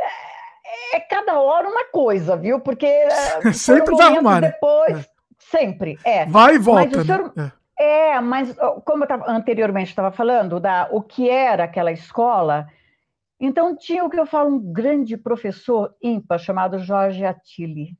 é, 0.00 0.96
é, 0.96 1.00
cada 1.00 1.38
hora 1.38 1.68
uma 1.68 1.84
coisa, 1.86 2.36
viu? 2.36 2.60
Porque 2.60 2.86
é, 2.86 3.52
sempre 3.52 3.94
vai 3.94 4.14
arrumar, 4.14 4.40
né? 4.40 4.50
depois, 4.50 4.98
é. 4.98 5.13
Sempre, 5.50 5.98
é. 6.04 6.26
Vai 6.26 6.56
e 6.56 6.58
volta. 6.58 6.96
Mas 6.96 7.06
senhor, 7.06 7.32
né? 7.36 7.52
é. 7.78 8.10
é. 8.10 8.20
mas 8.20 8.54
como 8.84 9.04
eu 9.04 9.08
tava, 9.08 9.30
anteriormente 9.30 9.90
estava 9.90 10.10
falando, 10.10 10.60
da, 10.60 10.88
o 10.90 11.02
que 11.02 11.28
era 11.28 11.64
aquela 11.64 11.92
escola, 11.92 12.66
então 13.38 13.76
tinha 13.76 14.04
o 14.04 14.10
que 14.10 14.18
eu 14.18 14.26
falo, 14.26 14.50
um 14.50 14.72
grande 14.72 15.16
professor 15.16 15.94
ímpar 16.02 16.38
chamado 16.38 16.78
Jorge 16.78 17.24
Attili 17.24 17.96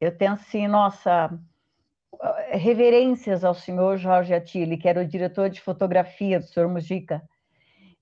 eu 0.00 0.16
tenho 0.16 0.32
assim, 0.32 0.68
nossa, 0.68 1.30
reverências 2.50 3.44
ao 3.44 3.54
senhor 3.54 3.96
Jorge 3.98 4.32
Attili, 4.32 4.76
que 4.76 4.88
era 4.88 5.00
o 5.00 5.06
diretor 5.06 5.50
de 5.50 5.60
fotografia 5.60 6.38
do 6.38 6.46
senhor 6.46 6.68
Mujica. 6.68 7.22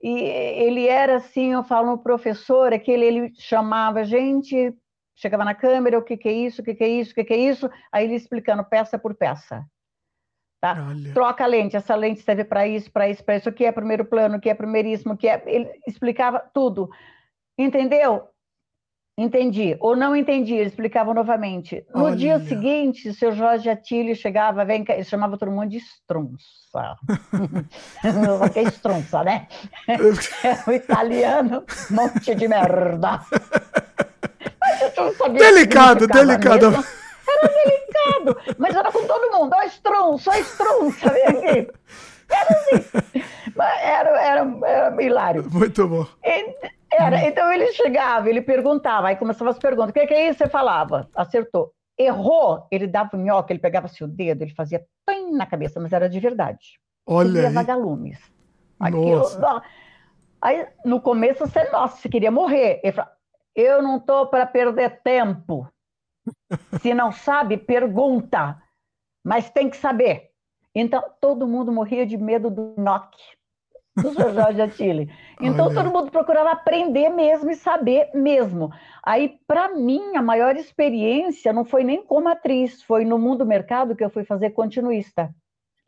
E 0.02 0.10
ele 0.10 0.86
era 0.86 1.16
assim, 1.16 1.52
eu 1.52 1.64
falo, 1.64 1.94
um 1.94 1.98
professor, 1.98 2.72
aquele, 2.72 3.04
ele 3.06 3.32
chamava 3.38 4.04
gente, 4.04 4.74
chegava 5.16 5.44
na 5.44 5.54
câmera, 5.54 5.98
o 5.98 6.02
que, 6.02 6.16
que 6.16 6.28
é 6.28 6.32
isso, 6.32 6.60
o 6.60 6.64
que, 6.64 6.74
que 6.74 6.84
é 6.84 6.88
isso, 6.88 7.12
o 7.12 7.14
que, 7.14 7.24
que 7.24 7.32
é 7.32 7.38
isso, 7.38 7.68
aí 7.90 8.04
ele 8.04 8.14
explicando 8.14 8.62
peça 8.64 8.98
por 8.98 9.14
peça. 9.14 9.64
Tá? 10.60 10.76
Troca 11.12 11.44
a 11.44 11.46
lente, 11.46 11.76
essa 11.76 11.94
lente 11.94 12.20
serve 12.20 12.44
para 12.44 12.66
isso, 12.66 12.90
para 12.90 13.08
isso, 13.08 13.24
para 13.24 13.36
isso, 13.36 13.48
o 13.48 13.52
que 13.52 13.64
é 13.64 13.72
primeiro 13.72 14.04
plano, 14.04 14.36
o 14.36 14.40
que 14.40 14.50
é 14.50 14.54
primeiríssimo, 14.54 15.14
o 15.14 15.16
que 15.16 15.28
é. 15.28 15.42
Ele 15.46 15.70
explicava 15.86 16.38
tudo. 16.38 16.90
Entendeu? 17.58 18.28
Entendi. 19.18 19.76
Ou 19.80 19.96
não 19.96 20.14
entendi, 20.14 20.54
ele 20.54 20.68
explicava 20.68 21.14
novamente. 21.14 21.86
No 21.94 22.04
Olha. 22.04 22.16
dia 22.16 22.40
seguinte, 22.40 23.08
o 23.08 23.14
seu 23.14 23.32
Jorge 23.32 23.70
Atilio 23.70 24.14
chegava, 24.14 24.62
vem, 24.64 24.84
ele 24.88 25.04
chamava 25.04 25.38
todo 25.38 25.50
mundo 25.50 25.70
de 25.70 25.78
estrunça. 25.78 26.96
que 28.52 28.58
é 28.58 28.62
estrunça, 28.62 29.24
né? 29.24 29.48
É 29.88 30.70
o 30.70 30.72
italiano, 30.72 31.64
monte 31.90 32.34
de 32.34 32.46
merda. 32.46 33.20
Eu 34.96 35.04
não 35.04 35.14
sabia 35.14 35.38
delicado, 35.38 36.06
delicado. 36.06 36.70
Mesmo. 36.70 36.84
Era 37.28 37.48
delicado, 37.48 38.54
mas 38.58 38.74
era 38.74 38.92
com 38.92 39.06
todo 39.06 39.32
mundo. 39.32 39.52
Ó, 39.54 39.62
estrunça, 39.62 40.30
ó, 40.30 40.34
estrunça, 40.34 41.10
vem 41.10 41.24
aqui. 41.24 41.72
Era 42.28 42.50
assim. 42.50 43.24
Era, 43.58 44.20
era, 44.20 44.58
era 44.64 45.02
hilário. 45.02 45.48
Muito 45.50 45.88
bom. 45.88 46.06
Era, 46.92 47.16
uhum. 47.16 47.26
então 47.26 47.52
ele 47.52 47.72
chegava, 47.72 48.28
ele 48.28 48.40
perguntava, 48.40 49.08
aí 49.08 49.16
começava 49.16 49.50
as 49.50 49.58
perguntas, 49.58 49.90
o 49.90 49.92
que, 49.92 50.06
que 50.06 50.14
é 50.14 50.28
isso? 50.28 50.38
Você 50.38 50.48
falava, 50.48 51.08
acertou. 51.14 51.72
Errou, 51.98 52.66
ele 52.70 52.86
dava 52.86 53.10
o 53.14 53.18
nhoque, 53.18 53.52
ele 53.52 53.60
pegava-se 53.60 54.04
o 54.04 54.08
dedo, 54.08 54.42
ele 54.42 54.54
fazia 54.54 54.84
pim 55.06 55.32
na 55.32 55.46
cabeça, 55.46 55.80
mas 55.80 55.92
era 55.92 56.08
de 56.08 56.20
verdade. 56.20 56.78
Olha 57.06 57.48
aí. 57.48 57.54
vagalumes. 57.54 58.18
Aquilo, 58.78 59.18
nossa. 59.18 59.62
Aí, 60.40 60.66
no 60.84 61.00
começo, 61.00 61.46
você, 61.46 61.64
nossa, 61.70 61.96
você 61.96 62.08
queria 62.08 62.30
morrer. 62.30 62.80
Ele 62.82 62.92
falava, 62.92 63.15
eu 63.56 63.82
não 63.82 63.96
estou 63.96 64.26
para 64.26 64.46
perder 64.46 65.00
tempo. 65.02 65.68
Se 66.80 66.92
não 66.92 67.10
sabe, 67.10 67.56
pergunta. 67.56 68.60
Mas 69.24 69.50
tem 69.50 69.70
que 69.70 69.76
saber. 69.76 70.30
Então, 70.74 71.02
todo 71.20 71.48
mundo 71.48 71.72
morria 71.72 72.06
de 72.06 72.18
medo 72.18 72.50
do 72.50 72.74
Nock 72.76 73.16
do 73.96 74.12
Sr. 74.12 74.34
Jorge 74.34 74.60
Attili. 74.60 75.10
Então, 75.38 75.66
Olha. 75.66 75.74
todo 75.74 75.92
mundo 75.92 76.10
procurava 76.10 76.50
aprender 76.50 77.10
mesmo 77.10 77.50
e 77.50 77.54
saber 77.54 78.08
mesmo. 78.14 78.70
Aí, 79.04 79.38
para 79.46 79.74
mim, 79.74 80.16
a 80.16 80.22
maior 80.22 80.56
experiência 80.56 81.52
não 81.52 81.62
foi 81.62 81.84
nem 81.84 82.02
como 82.02 82.26
atriz, 82.26 82.82
foi 82.82 83.04
no 83.04 83.18
mundo 83.18 83.44
mercado 83.44 83.94
que 83.94 84.02
eu 84.02 84.08
fui 84.08 84.24
fazer 84.24 84.50
continuista. 84.50 85.34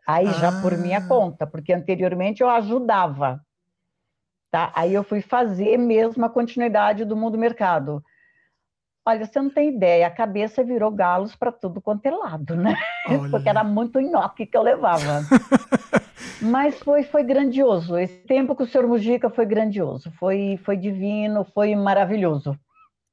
Aí, 0.07 0.27
ah. 0.27 0.33
já 0.33 0.61
por 0.61 0.77
minha 0.77 0.99
ah. 0.99 1.09
conta, 1.09 1.47
porque 1.47 1.73
anteriormente 1.73 2.43
eu 2.43 2.51
ajudava. 2.51 3.41
Tá? 4.51 4.73
Aí 4.75 4.95
eu 4.95 5.05
fui 5.05 5.21
fazer 5.21 5.77
mesmo 5.77 6.25
a 6.25 6.31
continuidade 6.31 7.05
do 7.05 7.17
mundo 7.17 7.37
mercado. 7.37 8.03
Olha, 9.07 9.25
você 9.25 9.41
não 9.41 9.49
tem 9.49 9.71
ideia, 9.71 10.07
a 10.07 10.11
cabeça 10.11 10.63
virou 10.63 10.91
galos 10.91 11.35
para 11.35 11.51
tudo 11.51 11.81
quanto 11.81 12.05
é 12.05 12.11
lado, 12.11 12.57
né? 12.57 12.77
Olha. 13.09 13.29
Porque 13.31 13.49
era 13.49 13.65
muito 13.65 14.01
nhoque 14.01 14.47
que 14.47 14.57
eu 14.57 14.63
levava. 14.63 15.23
Mas 16.43 16.79
foi, 16.81 17.03
foi 17.03 17.23
grandioso. 17.25 17.97
Esse 17.99 18.19
tempo 18.27 18.55
com 18.55 18.63
o 18.63 18.67
senhor 18.67 18.87
Mujica 18.87 19.31
foi 19.31 19.47
grandioso, 19.47 20.13
foi, 20.19 20.59
foi 20.63 20.77
divino, 20.77 21.45
foi 21.55 21.75
maravilhoso. 21.75 22.59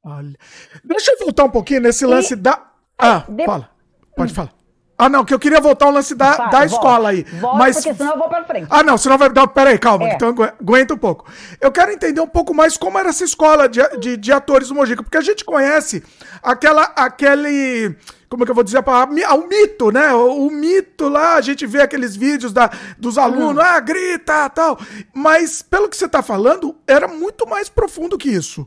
Olha. 0.04 0.36
Deixa 0.84 1.12
eu 1.12 1.20
voltar 1.20 1.46
um 1.46 1.50
pouquinho 1.50 1.82
nesse 1.82 2.06
lance 2.06 2.34
e... 2.34 2.38
da. 2.38 2.72
Ah, 2.98 3.24
de... 3.28 3.46
fala. 3.46 3.70
Pode 4.16 4.32
hum. 4.32 4.36
falar. 4.36 4.65
Ah, 4.98 5.10
não, 5.10 5.26
que 5.26 5.34
eu 5.34 5.40
queria 5.40 5.60
voltar 5.60 5.88
ao 5.88 5.92
lance 5.92 6.16
da, 6.16 6.34
Fala, 6.34 6.50
da 6.50 6.66
escola 6.66 7.10
aí. 7.10 7.24
Volta, 7.24 7.58
mas... 7.58 7.76
porque 7.76 7.94
senão 7.94 8.14
eu 8.14 8.18
vou 8.18 8.30
para 8.30 8.46
frente. 8.46 8.68
Ah, 8.70 8.82
não, 8.82 8.98
senão 8.98 9.18
vai. 9.18 9.28
Não, 9.28 9.48
peraí, 9.48 9.78
calma, 9.78 10.08
é. 10.08 10.14
então 10.14 10.34
aguenta 10.62 10.94
um 10.94 10.98
pouco. 10.98 11.26
Eu 11.60 11.70
quero 11.70 11.92
entender 11.92 12.22
um 12.22 12.28
pouco 12.28 12.54
mais 12.54 12.78
como 12.78 12.98
era 12.98 13.10
essa 13.10 13.26
escola 13.26 13.68
de, 13.68 13.82
de, 14.00 14.16
de 14.16 14.32
atores 14.32 14.70
do 14.70 14.76
Mojica, 14.76 15.04
porque 15.04 15.18
a 15.18 15.22
gente 15.22 15.44
conhece 15.44 16.02
aquela, 16.42 16.84
aquele. 16.96 17.94
Como 18.30 18.44
é 18.44 18.46
que 18.46 18.52
eu 18.52 18.56
vou 18.56 18.64
dizer? 18.64 18.80
O 18.80 19.48
mito, 19.48 19.92
né? 19.92 20.14
O, 20.14 20.48
o 20.48 20.52
mito 20.52 21.10
lá, 21.10 21.36
a 21.36 21.42
gente 21.42 21.66
vê 21.66 21.82
aqueles 21.82 22.16
vídeos 22.16 22.54
da, 22.54 22.72
dos 22.98 23.18
alunos, 23.18 23.62
hum. 23.62 23.68
ah, 23.68 23.80
grita 23.82 24.50
tal. 24.50 24.80
Mas, 25.14 25.62
pelo 25.62 25.90
que 25.90 25.98
você 25.98 26.06
está 26.06 26.22
falando, 26.22 26.74
era 26.88 27.06
muito 27.06 27.46
mais 27.46 27.68
profundo 27.68 28.18
que 28.18 28.30
isso. 28.30 28.66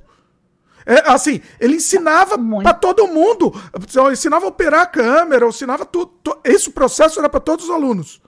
É, 0.89 1.12
assim, 1.12 1.43
ele 1.61 1.76
ensinava 1.76 2.39
para 2.62 2.72
todo 2.72 3.07
mundo. 3.07 3.53
Ensinava 4.11 4.47
a 4.47 4.49
operar 4.49 4.80
a 4.80 4.86
câmera, 4.86 5.47
ensinava 5.47 5.84
tudo. 5.84 6.11
Esse 6.43 6.70
processo 6.70 7.20
era 7.20 7.28
para 7.28 7.41
todos 7.41 7.66
os 7.66 7.70
alunos. 7.70 8.22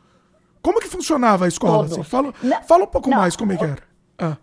Como 0.61 0.79
que 0.79 0.87
funcionava 0.87 1.47
a 1.47 1.49
escola? 1.49 1.87
Assim? 1.87 2.03
Fala, 2.03 2.35
não, 2.43 2.63
fala 2.65 2.85
um 2.85 2.87
pouco 2.87 3.09
não, 3.09 3.17
mais 3.17 3.35
como 3.35 3.53
é 3.53 3.57
que 3.57 3.65
era. 3.65 3.83
Ah. 4.19 4.37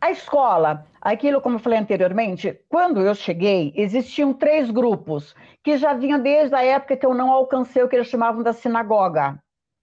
A 0.00 0.12
escola, 0.12 0.86
aquilo 1.00 1.40
como 1.40 1.56
eu 1.56 1.58
falei 1.58 1.80
anteriormente, 1.80 2.60
quando 2.68 3.00
eu 3.00 3.16
cheguei, 3.16 3.72
existiam 3.74 4.32
três 4.32 4.70
grupos 4.70 5.34
que 5.64 5.76
já 5.76 5.92
vinham 5.92 6.20
desde 6.20 6.54
a 6.54 6.62
época 6.62 6.96
que 6.96 7.04
eu 7.04 7.14
não 7.14 7.32
alcancei 7.32 7.82
o 7.82 7.88
que 7.88 7.96
eles 7.96 8.06
chamavam 8.06 8.44
da 8.44 8.52
sinagoga. 8.52 9.40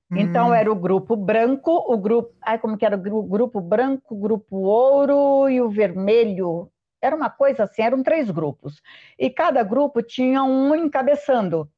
Então 0.10 0.50
hum. 0.50 0.54
era 0.54 0.72
o 0.72 0.76
grupo 0.76 1.18
branco, 1.18 1.72
o 1.72 1.98
grupo, 1.98 2.34
ai 2.42 2.58
como 2.60 2.78
que 2.78 2.86
era 2.86 2.96
o 2.96 3.24
grupo 3.24 3.60
branco, 3.60 4.16
o 4.16 4.20
grupo 4.20 4.58
ouro 4.58 5.50
e 5.50 5.62
o 5.62 5.70
vermelho, 5.70 6.70
Era 7.02 7.16
uma 7.16 7.30
coisa 7.30 7.64
assim, 7.64 7.82
eram 7.82 8.04
três 8.04 8.30
grupos. 8.30 8.82
E 9.18 9.30
cada 9.30 9.64
grupo 9.64 10.02
tinha 10.02 10.44
um 10.44 10.76
encabeçando, 10.76 11.70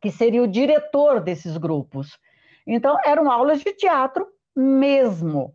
que 0.00 0.10
seria 0.10 0.42
o 0.42 0.48
diretor 0.48 1.20
desses 1.20 1.56
grupos. 1.56 2.18
Então, 2.66 2.96
eram 3.04 3.30
aulas 3.30 3.60
de 3.60 3.72
teatro 3.72 4.26
mesmo. 4.56 5.52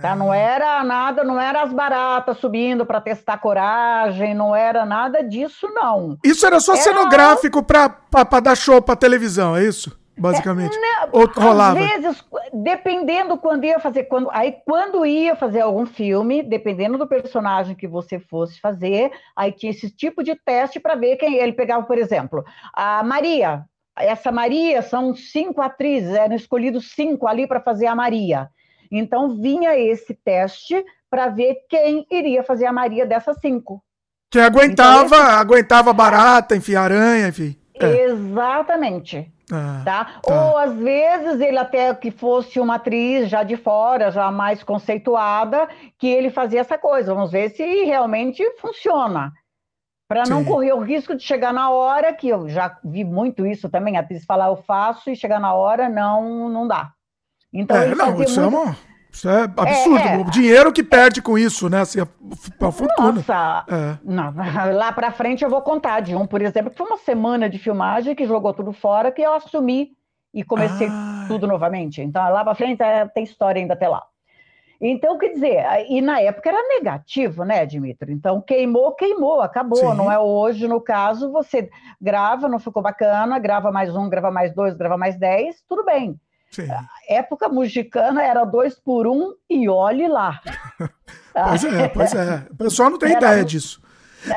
Tá? 0.00 0.16
Não 0.16 0.32
era 0.32 0.82
nada, 0.82 1.22
não 1.22 1.38
era 1.38 1.62
as 1.62 1.72
baratas 1.72 2.38
subindo 2.38 2.86
para 2.86 3.00
testar 3.00 3.36
coragem, 3.36 4.34
não 4.34 4.56
era 4.56 4.86
nada 4.86 5.22
disso, 5.22 5.68
não. 5.68 6.16
Isso 6.24 6.46
era 6.46 6.60
só 6.60 6.72
era... 6.72 6.82
cenográfico 6.82 7.62
para 7.62 8.40
dar 8.40 8.56
show 8.56 8.80
para 8.80 8.96
televisão, 8.96 9.54
é 9.54 9.64
isso? 9.64 10.01
Basicamente. 10.16 10.76
É, 10.76 10.80
não, 10.80 11.08
Ou 11.12 11.26
rolava? 11.26 11.78
Às 11.78 11.86
vezes, 11.86 12.24
dependendo 12.52 13.38
quando 13.38 13.64
ia 13.64 13.78
fazer, 13.78 14.04
quando, 14.04 14.28
aí 14.30 14.56
quando 14.64 15.06
ia 15.06 15.34
fazer 15.34 15.62
algum 15.62 15.86
filme, 15.86 16.42
dependendo 16.42 16.98
do 16.98 17.06
personagem 17.06 17.74
que 17.74 17.88
você 17.88 18.18
fosse 18.18 18.60
fazer, 18.60 19.10
aí 19.34 19.52
tinha 19.52 19.70
esse 19.70 19.90
tipo 19.90 20.22
de 20.22 20.34
teste 20.34 20.78
para 20.78 20.94
ver 20.94 21.16
quem 21.16 21.36
ele 21.36 21.52
pegava, 21.52 21.84
por 21.84 21.98
exemplo, 21.98 22.44
a 22.74 23.02
Maria. 23.02 23.64
Essa 23.96 24.32
Maria 24.32 24.82
são 24.82 25.14
cinco 25.14 25.60
atrizes, 25.60 26.14
eram 26.14 26.34
escolhidos 26.34 26.92
cinco 26.92 27.26
ali 27.26 27.46
para 27.46 27.60
fazer 27.60 27.86
a 27.86 27.94
Maria. 27.94 28.48
Então 28.90 29.40
vinha 29.40 29.78
esse 29.78 30.14
teste 30.14 30.84
para 31.10 31.28
ver 31.28 31.56
quem 31.68 32.06
iria 32.10 32.42
fazer 32.42 32.66
a 32.66 32.72
Maria 32.72 33.06
dessas 33.06 33.38
cinco. 33.40 33.82
Que 34.30 34.38
aguentava, 34.38 35.04
então, 35.04 35.18
esse... 35.18 35.34
aguentava 35.34 35.92
barata, 35.92 36.56
enfim, 36.56 36.74
aranha, 36.74 37.28
enfim. 37.28 37.54
É. 37.78 38.04
Exatamente. 38.04 39.30
Ah, 39.50 39.82
tá? 39.84 40.04
tá? 40.04 40.20
Ou 40.26 40.56
às 40.56 40.74
vezes 40.74 41.40
ele 41.40 41.58
até 41.58 41.94
que 41.94 42.10
fosse 42.10 42.60
uma 42.60 42.76
atriz 42.76 43.28
já 43.28 43.42
de 43.42 43.56
fora, 43.56 44.10
já 44.10 44.30
mais 44.30 44.62
conceituada, 44.62 45.68
que 45.98 46.06
ele 46.06 46.30
fazia 46.30 46.60
essa 46.60 46.78
coisa. 46.78 47.14
Vamos 47.14 47.32
ver 47.32 47.50
se 47.50 47.64
realmente 47.84 48.42
funciona. 48.60 49.32
Para 50.08 50.24
não 50.28 50.44
correr 50.44 50.74
o 50.74 50.80
risco 50.80 51.16
de 51.16 51.22
chegar 51.22 51.54
na 51.54 51.70
hora, 51.70 52.12
que 52.12 52.28
eu 52.28 52.46
já 52.46 52.76
vi 52.84 53.02
muito 53.02 53.46
isso 53.46 53.70
também, 53.70 53.96
a 53.96 54.00
atriz 54.00 54.26
falar 54.26 54.48
eu 54.48 54.56
faço 54.56 55.08
e 55.08 55.16
chegar 55.16 55.40
na 55.40 55.54
hora 55.54 55.88
não 55.88 56.50
não 56.50 56.68
dá. 56.68 56.92
Então, 57.50 57.76
é, 57.76 57.94
não, 57.94 58.22
isso, 58.22 58.40
muito... 58.40 58.40
é 58.40 58.46
uma, 58.46 58.76
isso 59.12 59.28
é 59.28 59.42
absurdo. 59.42 59.98
É, 59.98 60.14
é. 60.14 60.18
O 60.18 60.24
dinheiro 60.30 60.72
que 60.72 60.82
perde 60.82 61.20
com 61.20 61.36
isso, 61.36 61.68
né? 61.68 61.82
Assim, 61.82 62.00
a, 62.00 62.04
a 62.04 62.72
fortuna. 62.72 63.12
Nossa, 63.12 63.64
é. 63.68 63.98
não, 64.02 64.32
lá 64.74 64.90
para 64.90 65.12
frente 65.12 65.44
eu 65.44 65.50
vou 65.50 65.60
contar 65.60 66.00
de 66.00 66.16
um, 66.16 66.26
por 66.26 66.40
exemplo, 66.40 66.70
que 66.70 66.78
foi 66.78 66.86
uma 66.86 66.96
semana 66.96 67.48
de 67.48 67.58
filmagem 67.58 68.14
que 68.14 68.26
jogou 68.26 68.54
tudo 68.54 68.72
fora, 68.72 69.12
que 69.12 69.20
eu 69.20 69.34
assumi 69.34 69.90
e 70.32 70.42
comecei 70.42 70.88
ah. 70.90 71.26
tudo 71.28 71.46
novamente. 71.46 72.00
Então, 72.00 72.22
lá 72.32 72.42
para 72.42 72.54
frente 72.54 72.82
é, 72.82 73.06
tem 73.06 73.22
história 73.22 73.60
ainda 73.60 73.74
até 73.74 73.86
lá. 73.86 74.02
Então, 74.84 75.16
quer 75.16 75.28
dizer, 75.28 75.64
e 75.88 76.00
na 76.00 76.20
época 76.20 76.48
era 76.48 76.60
negativo, 76.66 77.44
né, 77.44 77.64
Dimitri? 77.64 78.12
Então, 78.12 78.40
queimou, 78.40 78.92
queimou, 78.96 79.40
acabou. 79.40 79.78
Sim. 79.78 79.94
Não 79.94 80.10
é 80.10 80.18
hoje, 80.18 80.66
no 80.66 80.80
caso, 80.80 81.30
você 81.30 81.70
grava, 82.00 82.48
não 82.48 82.58
ficou 82.58 82.82
bacana, 82.82 83.38
grava 83.38 83.70
mais 83.70 83.94
um, 83.94 84.08
grava 84.08 84.32
mais 84.32 84.52
dois, 84.52 84.74
grava 84.74 84.96
mais 84.96 85.16
dez, 85.16 85.62
tudo 85.68 85.84
bem. 85.84 86.18
Sim. 86.52 86.70
A 86.70 86.86
época 87.08 87.48
mexicana 87.48 88.22
era 88.22 88.44
dois 88.44 88.78
por 88.78 89.06
um 89.06 89.34
e 89.48 89.68
olhe 89.68 90.06
lá. 90.06 90.40
pois 91.32 91.64
é, 91.64 91.88
pois 91.88 92.14
é. 92.14 92.46
O 92.50 92.56
pessoal 92.56 92.90
não 92.90 92.98
tem 92.98 93.14
era, 93.14 93.18
ideia 93.18 93.44
disso. 93.44 93.80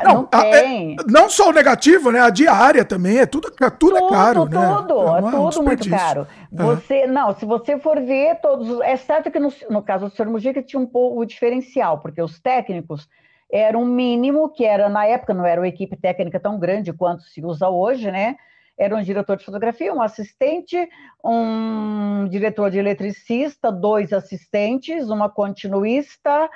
Não, 0.02 0.28
não, 0.32 0.40
é, 0.42 0.96
não, 1.06 1.30
só 1.30 1.50
o 1.50 1.52
negativo, 1.52 2.10
né? 2.10 2.20
A 2.20 2.30
diária 2.30 2.84
também, 2.84 3.18
é 3.18 3.26
tudo, 3.26 3.48
é 3.48 3.70
tudo, 3.70 3.94
tudo 3.94 3.96
é 3.98 4.10
caro, 4.10 4.40
tudo, 4.40 4.58
né? 4.58 4.66
Tudo, 4.66 5.14
é, 5.14 5.18
é 5.18 5.30
tudo 5.30 5.62
muito 5.62 5.90
caro. 5.90 6.26
É. 6.52 6.62
Você, 6.62 7.06
não, 7.06 7.36
se 7.36 7.44
você 7.44 7.78
for 7.78 8.00
ver 8.00 8.40
todos, 8.40 8.80
é 8.80 8.96
certo 8.96 9.30
que 9.30 9.38
no, 9.38 9.52
no 9.70 9.82
caso 9.82 10.08
do 10.08 10.16
Sr. 10.16 10.26
Mujica 10.26 10.62
tinha 10.62 10.80
um 10.80 10.86
pouco 10.86 11.20
o 11.20 11.24
diferencial, 11.24 11.98
porque 12.00 12.20
os 12.20 12.40
técnicos 12.40 13.08
eram 13.52 13.82
um 13.82 13.86
mínimo, 13.86 14.48
que 14.48 14.64
era, 14.64 14.88
na 14.88 15.06
época, 15.06 15.32
não 15.32 15.46
era 15.46 15.60
uma 15.60 15.68
equipe 15.68 15.96
técnica 15.96 16.40
tão 16.40 16.58
grande 16.58 16.92
quanto 16.92 17.22
se 17.22 17.44
usa 17.44 17.68
hoje, 17.68 18.10
né? 18.10 18.36
Era 18.78 18.94
um 18.94 19.02
diretor 19.02 19.36
de 19.36 19.44
fotografia, 19.44 19.92
um 19.92 20.02
assistente, 20.02 20.76
um 21.24 22.28
diretor 22.28 22.70
de 22.70 22.78
eletricista, 22.78 23.72
dois 23.72 24.12
assistentes, 24.12 25.08
uma 25.08 25.30
continuista, 25.30 26.48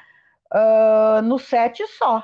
uh, 0.53 1.23
no 1.23 1.39
set 1.39 1.83
só. 1.99 2.23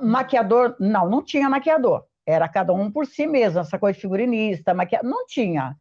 Maquiador, 0.00 0.76
não, 0.78 1.08
não 1.08 1.22
tinha 1.22 1.50
maquiador. 1.50 2.04
Era 2.24 2.48
cada 2.48 2.72
um 2.72 2.90
por 2.90 3.04
si 3.06 3.26
mesmo, 3.26 3.60
essa 3.60 3.78
coisa 3.78 3.96
de 3.96 4.02
figurinista, 4.02 4.72
maquiador, 4.72 5.10
não 5.10 5.26
tinha. 5.26 5.76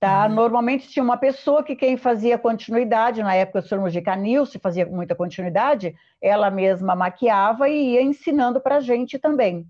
Tá? 0.00 0.26
Uhum. 0.26 0.34
Normalmente 0.34 0.88
tinha 0.88 1.02
uma 1.02 1.16
pessoa 1.16 1.62
que 1.62 1.76
quem 1.76 1.96
fazia 1.96 2.36
continuidade, 2.36 3.22
na 3.22 3.34
época 3.34 3.60
o 3.60 3.62
senhor 3.62 3.80
Mujica 3.80 4.14
Nilce 4.14 4.58
fazia 4.58 4.84
muita 4.84 5.14
continuidade, 5.14 5.94
ela 6.20 6.50
mesma 6.50 6.94
maquiava 6.94 7.68
e 7.68 7.94
ia 7.94 8.02
ensinando 8.02 8.60
para 8.60 8.76
a 8.76 8.80
gente 8.80 9.18
também. 9.18 9.66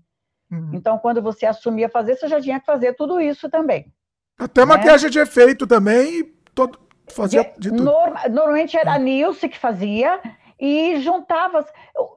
Uhum. 0.51 0.71
Então, 0.73 0.97
quando 0.97 1.21
você 1.21 1.45
assumia 1.45 1.89
fazer, 1.89 2.15
você 2.15 2.27
já 2.27 2.39
tinha 2.39 2.59
que 2.59 2.65
fazer 2.65 2.93
tudo 2.93 3.19
isso 3.19 3.49
também. 3.49 3.91
Até 4.39 4.61
né? 4.61 4.67
maquiagem 4.67 5.09
de 5.09 5.19
efeito 5.19 5.65
também, 5.65 6.33
todo, 6.53 6.79
fazia 7.09 7.43
de, 7.43 7.59
de 7.59 7.69
tudo. 7.69 7.83
Norma, 7.83 8.27
normalmente 8.29 8.77
era 8.77 8.93
a 8.93 8.99
Nilce 8.99 9.49
que 9.49 9.57
fazia 9.57 10.21
e 10.59 10.99
juntava. 11.01 11.65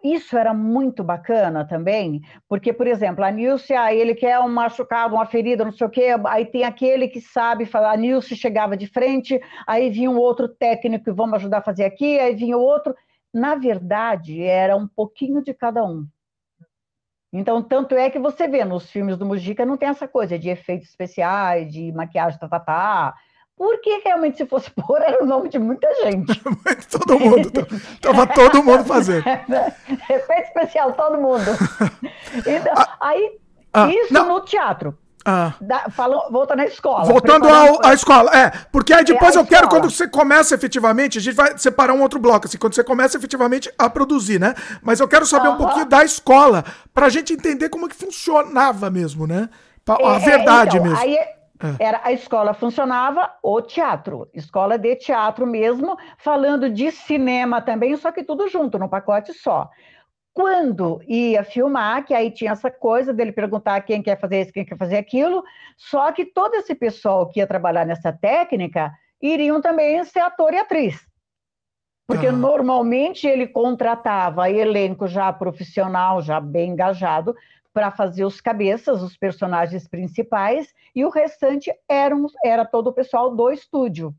Isso 0.03 0.37
era 0.37 0.55
muito 0.55 1.03
bacana 1.03 1.66
também, 1.66 2.22
porque, 2.49 2.72
por 2.72 2.87
exemplo, 2.87 3.24
a 3.24 3.31
Nilce, 3.31 3.74
ah, 3.74 3.93
ele 3.95 4.14
quer 4.14 4.39
um 4.41 4.49
machucado, 4.49 5.14
uma 5.14 5.26
ferida, 5.26 5.64
não 5.64 5.72
sei 5.72 5.87
o 5.87 5.91
quê, 5.91 6.14
aí 6.26 6.45
tem 6.47 6.64
aquele 6.64 7.09
que 7.09 7.20
sabe 7.20 7.66
falar, 7.66 7.93
a 7.93 7.97
Nilce 7.97 8.37
chegava 8.37 8.76
de 8.76 8.87
frente, 8.87 9.41
aí 9.66 9.91
vinha 9.91 10.11
um 10.11 10.18
outro 10.18 10.49
técnico 10.49 11.12
vamos 11.14 11.35
ajudar 11.35 11.59
a 11.59 11.62
fazer 11.62 11.85
aqui, 11.85 12.18
aí 12.18 12.35
vinha 12.35 12.57
o 12.57 12.62
outro. 12.62 12.95
Na 13.33 13.55
verdade, 13.55 14.43
era 14.43 14.76
um 14.76 14.89
pouquinho 14.89 15.43
de 15.43 15.55
cada 15.55 15.85
um. 15.85 16.07
Então, 17.33 17.62
tanto 17.62 17.95
é 17.95 18.11
que 18.11 18.18
você 18.18 18.49
vê 18.49 18.64
nos 18.64 18.91
filmes 18.91 19.16
do 19.16 19.24
Mujica 19.24 19.64
não 19.64 19.76
tem 19.76 19.89
essa 19.89 20.09
coisa 20.09 20.39
de 20.39 20.49
efeitos 20.49 20.89
especiais, 20.89 21.72
de 21.72 21.93
maquiagem, 21.93 22.39
tá, 22.39 22.49
tá, 22.49 22.59
tá. 22.59 23.14
Porque 23.57 24.01
realmente, 24.05 24.39
se 24.39 24.47
fosse 24.47 24.70
por, 24.74 25.01
era 25.01 25.22
o 25.22 25.26
nome 25.26 25.49
de 25.49 25.59
muita 25.59 25.87
gente. 26.03 26.41
todo 26.91 27.20
mundo, 27.20 27.51
tava 28.01 28.26
todo 28.26 28.62
mundo 28.62 28.85
fazendo. 28.85 29.24
Efeito 30.09 30.43
especial, 30.49 30.93
todo 30.95 31.20
mundo. 31.20 31.45
Então, 32.39 32.72
ah, 32.74 32.97
aí, 33.01 33.39
ah, 33.72 33.87
isso 33.89 34.12
não. 34.12 34.28
no 34.28 34.41
teatro. 34.41 34.99
Ah. 35.25 35.55
Da, 35.61 35.87
volta 36.31 36.57
na 36.57 36.64
escola. 36.64 37.05
Voltando 37.05 37.49
ao, 37.49 37.85
à 37.85 37.93
escola, 37.93 38.31
é. 38.35 38.51
Porque 38.73 38.93
aí 38.93 39.05
depois 39.05 39.37
é 39.37 39.39
eu 39.39 39.47
quero, 39.47 39.68
quando 39.68 39.91
você 39.91 40.09
começa 40.09 40.55
efetivamente, 40.55 41.18
a 41.18 41.21
gente 41.21 41.35
vai 41.35 41.57
separar 41.59 41.93
um 41.93 42.01
outro 42.01 42.18
bloco, 42.18 42.47
assim, 42.47 42.57
quando 42.57 42.75
você 42.75 42.83
começa 42.83 43.18
efetivamente 43.18 43.71
a 43.79 43.91
produzir, 43.91 44.41
né? 44.41 44.55
Mas 44.83 44.99
eu 44.99 45.09
quero 45.09 45.27
saber 45.27 45.49
uh 45.49 45.53
-huh. 45.53 45.55
um 45.55 45.59
pouquinho 45.59 45.87
da 45.87 46.03
escola, 46.05 46.64
pra 46.95 47.09
gente 47.09 47.33
entender 47.33 47.68
como 47.68 47.89
que 47.89 47.95
funcionava 47.95 48.89
mesmo, 48.91 49.27
né? 49.27 49.49
A, 49.87 50.16
é, 50.16 50.18
verdade 50.21 50.77
então, 50.77 50.89
mesmo. 50.89 50.99
Aí 50.99 51.16
é, 51.16 51.35
era 51.79 52.01
a 52.05 52.12
escola 52.12 52.55
funcionava 52.55 53.31
o 53.43 53.61
teatro, 53.61 54.29
escola 54.33 54.79
de 54.79 54.97
teatro 54.97 55.47
mesmo, 55.47 55.97
falando 56.18 56.71
de 56.71 56.91
cinema 56.91 57.61
também, 57.61 57.97
só 57.97 58.11
que 58.11 58.23
tudo 58.23 58.49
junto, 58.49 58.79
num 58.79 58.89
pacote 58.89 59.35
só 59.35 59.68
quando 60.41 61.03
ia 61.07 61.45
filmar, 61.45 62.03
que 62.03 62.14
aí 62.14 62.30
tinha 62.30 62.53
essa 62.53 62.70
coisa 62.70 63.12
dele 63.12 63.30
perguntar 63.30 63.82
quem 63.82 64.03
quer 64.03 64.18
fazer 64.18 64.41
isso, 64.41 64.53
quem 64.55 64.64
quer 64.64 64.78
fazer 64.78 64.97
aquilo, 64.97 65.45
só 65.76 66.11
que 66.12 66.24
todo 66.24 66.55
esse 66.55 66.74
pessoal 66.74 67.28
que 67.28 67.41
ia 67.41 67.47
trabalhar 67.47 67.84
nessa 67.84 68.11
técnica 68.11 68.91
iriam 69.20 69.61
também 69.61 70.03
ser 70.03 70.20
ator 70.20 70.55
e 70.55 70.59
atriz. 70.59 71.07
Porque 72.07 72.28
ah. 72.28 72.32
normalmente 72.32 73.26
ele 73.26 73.47
contratava 73.47 74.51
elenco 74.51 75.07
já 75.07 75.30
profissional, 75.30 76.22
já 76.22 76.41
bem 76.41 76.70
engajado, 76.70 77.36
para 77.70 77.91
fazer 77.91 78.24
os 78.24 78.41
cabeças, 78.41 79.03
os 79.03 79.18
personagens 79.18 79.86
principais, 79.86 80.72
e 80.95 81.05
o 81.05 81.11
restante 81.11 81.70
era, 81.86 82.16
era 82.43 82.64
todo 82.64 82.86
o 82.86 82.95
pessoal 82.95 83.36
do 83.36 83.51
estúdio. 83.51 84.14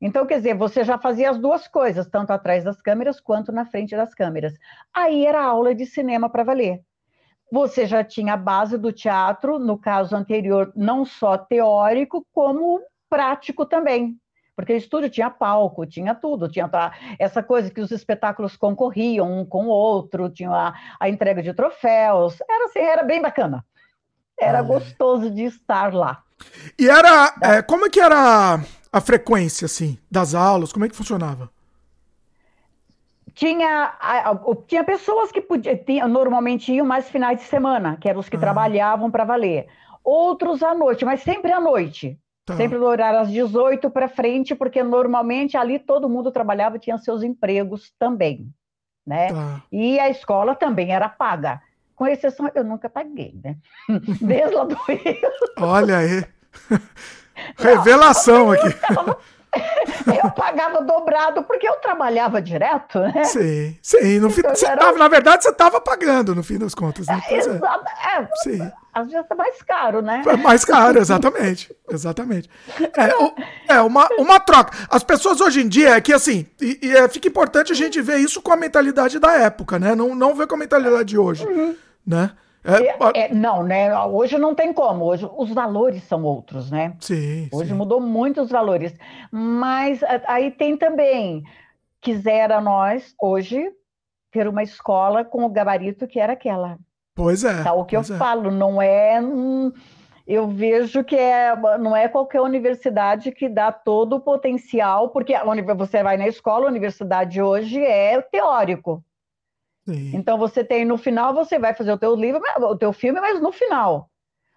Então, 0.00 0.26
quer 0.26 0.38
dizer, 0.38 0.54
você 0.54 0.82
já 0.82 0.96
fazia 0.96 1.30
as 1.30 1.38
duas 1.38 1.68
coisas, 1.68 2.06
tanto 2.08 2.32
atrás 2.32 2.64
das 2.64 2.80
câmeras 2.80 3.20
quanto 3.20 3.52
na 3.52 3.66
frente 3.66 3.94
das 3.94 4.14
câmeras. 4.14 4.54
Aí 4.94 5.26
era 5.26 5.42
aula 5.42 5.74
de 5.74 5.84
cinema 5.84 6.30
para 6.30 6.42
valer. 6.42 6.80
Você 7.52 7.84
já 7.84 8.02
tinha 8.02 8.34
a 8.34 8.36
base 8.36 8.78
do 8.78 8.92
teatro, 8.92 9.58
no 9.58 9.76
caso 9.76 10.16
anterior, 10.16 10.72
não 10.74 11.04
só 11.04 11.36
teórico, 11.36 12.24
como 12.32 12.80
prático 13.10 13.66
também. 13.66 14.16
Porque 14.56 14.72
o 14.72 14.76
estúdio 14.76 15.10
tinha 15.10 15.30
palco, 15.30 15.86
tinha 15.86 16.14
tudo, 16.14 16.48
tinha 16.48 16.70
essa 17.18 17.42
coisa 17.42 17.70
que 17.70 17.80
os 17.80 17.90
espetáculos 17.90 18.56
concorriam 18.56 19.40
um 19.40 19.44
com 19.44 19.66
o 19.66 19.70
outro, 19.70 20.30
tinha 20.30 20.50
a, 20.50 20.74
a 20.98 21.08
entrega 21.08 21.42
de 21.42 21.52
troféus, 21.52 22.38
era 22.48 22.66
assim, 22.66 22.78
era 22.78 23.02
bem 23.02 23.20
bacana. 23.20 23.64
Era 24.38 24.62
gostoso 24.62 25.30
de 25.30 25.44
estar 25.44 25.92
lá. 25.92 26.22
E 26.78 26.88
era. 26.88 27.34
É, 27.42 27.62
como 27.62 27.86
é 27.86 27.90
que 27.90 28.00
era 28.00 28.60
a 28.92 29.00
frequência, 29.00 29.66
assim, 29.66 29.98
das 30.10 30.34
aulas? 30.34 30.72
Como 30.72 30.84
é 30.84 30.88
que 30.88 30.96
funcionava? 30.96 31.50
Tinha, 33.34 33.94
tinha 34.66 34.82
pessoas 34.82 35.30
que 35.30 35.40
podia, 35.40 35.76
tinha, 35.76 36.06
normalmente 36.08 36.72
iam 36.72 36.86
mais 36.86 37.08
finais 37.08 37.38
de 37.38 37.44
semana, 37.44 37.96
que 37.96 38.08
eram 38.08 38.20
os 38.20 38.28
que 38.28 38.36
ah. 38.36 38.40
trabalhavam 38.40 39.10
para 39.10 39.24
valer. 39.24 39.68
Outros 40.02 40.62
à 40.62 40.74
noite, 40.74 41.04
mas 41.04 41.22
sempre 41.22 41.52
à 41.52 41.60
noite. 41.60 42.18
Tá. 42.44 42.56
Sempre 42.56 42.78
no 42.78 42.86
horário 42.86 43.20
às 43.20 43.30
18 43.30 43.88
para 43.90 44.08
frente, 44.08 44.54
porque 44.54 44.82
normalmente 44.82 45.56
ali 45.56 45.78
todo 45.78 46.08
mundo 46.08 46.32
trabalhava 46.32 46.78
tinha 46.78 46.98
seus 46.98 47.22
empregos 47.22 47.92
também. 47.98 48.48
né? 49.06 49.32
Tá. 49.32 49.62
E 49.70 50.00
a 50.00 50.10
escola 50.10 50.54
também 50.54 50.92
era 50.92 51.08
paga. 51.08 51.60
Com 51.94 52.06
exceção, 52.06 52.50
eu 52.54 52.64
nunca 52.64 52.88
paguei, 52.88 53.38
né? 53.44 53.56
Desde 54.20 54.54
lá 54.54 54.64
do 54.64 54.74
Rio. 54.74 55.30
Olha 55.58 55.98
aí. 55.98 56.24
Revelação 57.56 58.50
aqui. 58.52 58.68
eu 60.06 60.30
pagava 60.30 60.80
dobrado 60.82 61.42
porque 61.42 61.68
eu 61.68 61.74
trabalhava 61.76 62.40
direto, 62.40 63.00
né? 63.00 63.24
Sim, 63.24 63.76
sim. 63.82 64.20
No 64.20 64.30
fim, 64.30 64.40
então, 64.40 64.52
era... 64.68 64.76
tava, 64.76 64.98
na 64.98 65.08
verdade, 65.08 65.42
você 65.42 65.50
estava 65.50 65.80
pagando, 65.80 66.34
no 66.34 66.42
fim 66.42 66.58
das 66.58 66.74
contas. 66.74 67.06
Né? 67.06 67.20
É, 67.28 67.36
exato. 67.36 67.64
É, 67.64 68.28
sim. 68.42 68.70
Às 68.92 69.10
vezes 69.10 69.26
é 69.30 69.34
mais 69.34 69.62
caro, 69.62 70.02
né? 70.02 70.22
É 70.26 70.36
mais 70.36 70.64
caro, 70.64 70.98
exatamente. 70.98 71.74
exatamente. 71.90 72.50
É, 73.68 73.74
é 73.74 73.80
uma, 73.80 74.08
uma 74.18 74.40
troca. 74.40 74.76
As 74.88 75.02
pessoas 75.02 75.40
hoje 75.40 75.62
em 75.62 75.68
dia 75.68 75.90
é 75.90 76.00
que 76.00 76.12
assim, 76.12 76.46
e, 76.60 76.78
e 76.82 76.96
é, 76.96 77.08
fica 77.08 77.28
importante 77.28 77.72
a 77.72 77.76
gente 77.76 78.00
ver 78.00 78.18
isso 78.18 78.40
com 78.40 78.52
a 78.52 78.56
mentalidade 78.56 79.18
da 79.18 79.32
época, 79.32 79.78
né? 79.78 79.94
Não, 79.94 80.14
não 80.14 80.34
ver 80.34 80.46
com 80.46 80.54
a 80.54 80.58
mentalidade 80.58 81.04
de 81.04 81.18
hoje. 81.18 81.46
Uhum. 81.46 81.76
Né? 82.06 82.30
É, 82.62 83.20
é, 83.24 83.34
não, 83.34 83.62
né? 83.62 83.96
Hoje 84.04 84.36
não 84.36 84.54
tem 84.54 84.72
como. 84.72 85.06
Hoje 85.06 85.28
os 85.36 85.50
valores 85.52 86.02
são 86.04 86.22
outros, 86.22 86.70
né? 86.70 86.94
Sim. 87.00 87.48
Hoje 87.52 87.70
sim. 87.70 87.76
mudou 87.76 88.00
muito 88.00 88.42
os 88.42 88.50
valores. 88.50 88.94
Mas 89.30 90.00
aí 90.26 90.50
tem 90.50 90.76
também, 90.76 91.42
quisera 92.00 92.60
nós, 92.60 93.14
hoje, 93.20 93.72
ter 94.30 94.46
uma 94.46 94.62
escola 94.62 95.24
com 95.24 95.44
o 95.44 95.48
gabarito 95.48 96.06
que 96.06 96.20
era 96.20 96.34
aquela. 96.34 96.78
Pois 97.14 97.44
é. 97.44 97.62
Tá, 97.62 97.72
o 97.72 97.84
que 97.84 97.96
eu 97.96 98.00
é. 98.00 98.04
falo, 98.04 98.50
não 98.50 98.80
é. 98.80 99.20
Hum, 99.20 99.72
eu 100.26 100.46
vejo 100.46 101.02
que 101.02 101.16
é, 101.16 101.56
não 101.78 101.96
é 101.96 102.08
qualquer 102.08 102.40
universidade 102.40 103.32
que 103.32 103.48
dá 103.48 103.72
todo 103.72 104.16
o 104.16 104.20
potencial, 104.20 105.08
porque 105.08 105.34
você 105.76 106.02
vai 106.02 106.16
na 106.16 106.28
escola, 106.28 106.66
a 106.66 106.70
universidade 106.70 107.42
hoje 107.42 107.82
é 107.82 108.20
teórico. 108.20 109.02
Sim. 109.92 110.12
Então 110.14 110.38
você 110.38 110.62
tem 110.62 110.84
no 110.84 110.96
final 110.96 111.34
você 111.34 111.58
vai 111.58 111.74
fazer 111.74 111.92
o 111.92 111.98
teu 111.98 112.14
livro, 112.14 112.40
o 112.58 112.76
teu 112.76 112.92
filme, 112.92 113.20
mas 113.20 113.40
no 113.40 113.50
final. 113.50 114.08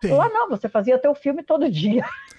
Sim. 0.02 0.14
Lá 0.14 0.30
não, 0.30 0.50
você 0.50 0.70
fazia 0.70 1.00
teu 1.00 1.16
filme 1.16 1.44
todo 1.44 1.70
dia. 1.72 2.06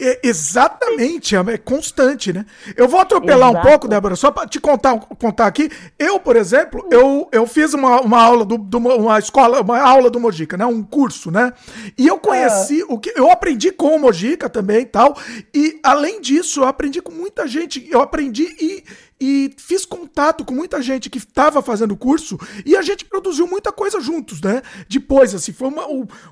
É, 0.00 0.18
exatamente, 0.22 1.36
é 1.36 1.58
constante, 1.58 2.32
né? 2.32 2.46
Eu 2.74 2.88
vou 2.88 2.98
atropelar 2.98 3.50
Exato. 3.50 3.66
um 3.66 3.70
pouco, 3.70 3.88
Débora, 3.88 4.16
só 4.16 4.30
para 4.30 4.48
te 4.48 4.58
contar, 4.58 4.98
contar 4.98 5.46
aqui. 5.46 5.70
Eu, 5.98 6.18
por 6.18 6.36
exemplo, 6.36 6.86
eu, 6.90 7.28
eu 7.30 7.46
fiz 7.46 7.74
uma, 7.74 8.00
uma 8.00 8.18
aula 8.22 8.46
do, 8.46 8.56
do 8.56 8.78
uma 8.78 9.18
escola, 9.18 9.60
uma 9.60 9.78
aula 9.78 10.08
do 10.08 10.18
Mojica, 10.18 10.56
né? 10.56 10.64
Um 10.64 10.82
curso, 10.82 11.30
né? 11.30 11.52
E 11.98 12.06
eu 12.06 12.18
conheci 12.18 12.82
o 12.88 12.98
que 12.98 13.12
eu 13.14 13.30
aprendi 13.30 13.70
com 13.72 13.94
o 13.94 13.98
Mojica 13.98 14.48
também, 14.48 14.86
tal. 14.86 15.14
E 15.54 15.78
além 15.82 16.20
disso, 16.20 16.60
eu 16.60 16.64
aprendi 16.64 17.02
com 17.02 17.12
muita 17.12 17.46
gente. 17.46 17.86
Eu 17.90 18.00
aprendi 18.00 18.44
e 18.58 18.82
e 19.20 19.52
fiz 19.58 19.84
contato 19.84 20.44
com 20.46 20.54
muita 20.54 20.80
gente 20.80 21.10
que 21.10 21.18
estava 21.18 21.60
fazendo 21.60 21.92
o 21.92 21.96
curso 21.96 22.38
e 22.64 22.74
a 22.74 22.80
gente 22.80 23.04
produziu 23.04 23.46
muita 23.46 23.70
coisa 23.70 24.00
juntos, 24.00 24.40
né? 24.40 24.62
Depois, 24.88 25.34
assim, 25.34 25.52
foi 25.52 25.68
uma, 25.68 25.86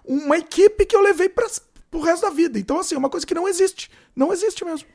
uma 0.05 0.39
equipe 0.39 0.87
que 0.87 0.97
eu 0.97 1.03
levei 1.03 1.29
para 1.29 1.47
o 1.93 2.01
resto 2.01 2.27
da 2.27 2.31
vida. 2.31 2.59
Então, 2.59 2.79
assim, 2.79 2.95
é 2.95 2.99
uma 2.99 3.11
coisa 3.11 3.27
que 3.27 3.35
não 3.35 3.49
existe. 3.49 3.91
Não 4.15 4.33
existe 4.33 4.65
mesmo. 4.65 4.89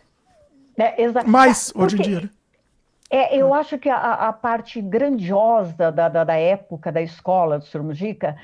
É, 0.78 1.02
exato. 1.02 1.30
Mas, 1.30 1.72
hoje 1.76 1.98
em 1.98 2.02
dia, 2.02 2.22
né? 2.22 2.30
É, 3.10 3.38
eu 3.38 3.54
acho 3.54 3.78
que 3.78 3.90
a, 3.90 4.30
a 4.30 4.34
parte 4.34 4.82
grandiosa 4.82 5.92
da, 5.92 6.10
da, 6.10 6.24
da, 6.24 6.36
época 6.36 6.92
da 6.92 7.00
escola 7.00 7.60
do 7.60 7.66
Sr. 7.66 7.84
Mujica, 7.84 8.36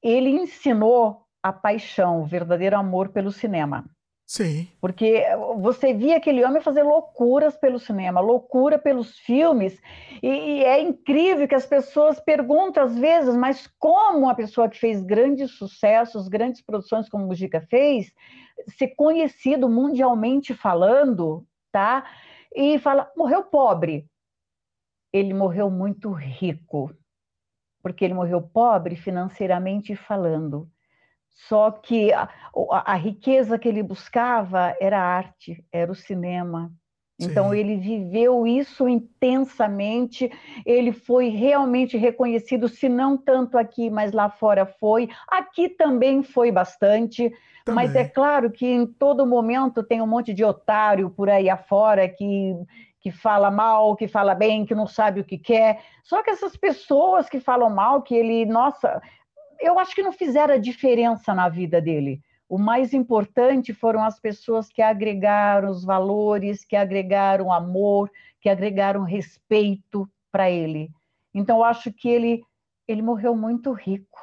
ele 0.00 0.30
ensinou 0.30 1.26
a 1.42 1.52
paixão, 1.52 2.20
o 2.20 2.24
verdadeiro 2.24 2.76
amor 2.76 3.08
pelo 3.08 3.32
cinema. 3.32 3.84
Sim. 4.30 4.68
Porque 4.80 5.24
você 5.58 5.92
via 5.92 6.16
aquele 6.16 6.44
homem 6.44 6.62
fazer 6.62 6.84
loucuras 6.84 7.56
pelo 7.56 7.80
cinema, 7.80 8.20
loucura 8.20 8.78
pelos 8.78 9.18
filmes, 9.18 9.82
e, 10.22 10.28
e, 10.28 10.64
é 10.64 10.80
incrível 10.80 11.48
que 11.48 11.54
as 11.56 11.66
pessoas 11.66 12.20
perguntam 12.20 12.84
às 12.84 12.96
vezes, 12.96 13.34
mas 13.34 13.66
como 13.76 14.20
uma 14.20 14.34
pessoa 14.36 14.68
que 14.68 14.78
fez 14.78 15.02
grandes 15.02 15.50
sucessos, 15.58 16.28
grandes 16.28 16.62
produções 16.62 17.08
como 17.08 17.24
o 17.24 17.26
Mujica 17.26 17.60
fez, 17.68 18.12
ser 18.78 18.94
conhecido 18.94 19.68
mundialmente 19.68 20.54
falando, 20.54 21.44
tá? 21.72 22.08
E 22.54 22.78
fala, 22.78 23.10
morreu 23.16 23.42
pobre. 23.42 24.06
Ele 25.12 25.34
morreu 25.34 25.68
muito 25.68 26.12
rico, 26.12 26.94
porque 27.82 28.04
ele 28.04 28.14
morreu 28.14 28.40
pobre 28.40 28.94
financeiramente 28.94 29.96
falando. 29.96 30.70
Só 31.34 31.70
que 31.70 32.12
a, 32.12 32.28
a, 32.70 32.92
a, 32.92 32.94
riqueza 32.94 33.58
que 33.58 33.68
ele 33.68 33.82
buscava 33.82 34.74
era 34.80 34.98
a 35.00 35.04
arte, 35.04 35.64
era 35.72 35.90
o 35.90 35.94
cinema. 35.94 36.72
Então, 37.20 37.50
Sim. 37.50 37.58
ele 37.58 37.76
viveu 37.76 38.46
isso 38.46 38.88
intensamente, 38.88 40.30
ele 40.64 40.90
foi 40.90 41.28
realmente 41.28 41.98
reconhecido, 41.98 42.66
se 42.66 42.88
não 42.88 43.16
tanto 43.16 43.58
aqui, 43.58 43.90
mas 43.90 44.12
lá 44.12 44.30
fora 44.30 44.64
foi. 44.64 45.08
Aqui 45.28 45.68
também 45.68 46.22
foi 46.22 46.50
bastante, 46.50 47.30
também. 47.64 47.86
mas 47.86 47.94
é 47.94 48.04
claro 48.04 48.50
que 48.50 48.66
em 48.66 48.86
todo 48.86 49.26
momento 49.26 49.82
tem 49.82 50.00
um 50.00 50.06
monte 50.06 50.32
de 50.32 50.42
otário 50.42 51.10
por 51.10 51.28
aí 51.28 51.50
afora 51.50 52.08
que, 52.08 52.54
que 53.00 53.10
fala 53.10 53.50
mal, 53.50 53.94
que 53.96 54.08
fala 54.08 54.34
bem, 54.34 54.64
que 54.64 54.74
não 54.74 54.86
sabe 54.86 55.20
o 55.20 55.24
que 55.24 55.36
quer. 55.36 55.82
Só 56.02 56.22
que 56.22 56.30
essas 56.30 56.56
pessoas 56.56 57.28
que 57.28 57.38
falam 57.38 57.68
mal, 57.68 58.00
que 58.00 58.14
ele, 58.14 58.46
nossa, 58.46 58.98
eu 59.60 59.78
acho 59.78 59.94
que 59.94 60.02
não 60.02 60.12
fizeram 60.12 60.58
diferença 60.58 61.34
na 61.34 61.48
vida 61.48 61.80
dele. 61.80 62.20
O 62.48 62.58
mais 62.58 62.92
importante 62.92 63.72
foram 63.72 64.02
as 64.02 64.18
pessoas 64.18 64.68
que 64.68 64.82
agregaram 64.82 65.70
os 65.70 65.84
valores, 65.84 66.64
que 66.64 66.74
agregaram 66.74 67.52
amor, 67.52 68.10
que 68.40 68.48
agregaram 68.48 69.04
respeito 69.04 70.10
para 70.32 70.50
ele. 70.50 70.90
Então, 71.32 71.58
eu 71.58 71.64
acho 71.64 71.92
que 71.92 72.08
ele, 72.08 72.42
ele 72.88 73.02
morreu 73.02 73.36
muito 73.36 73.72
rico, 73.72 74.18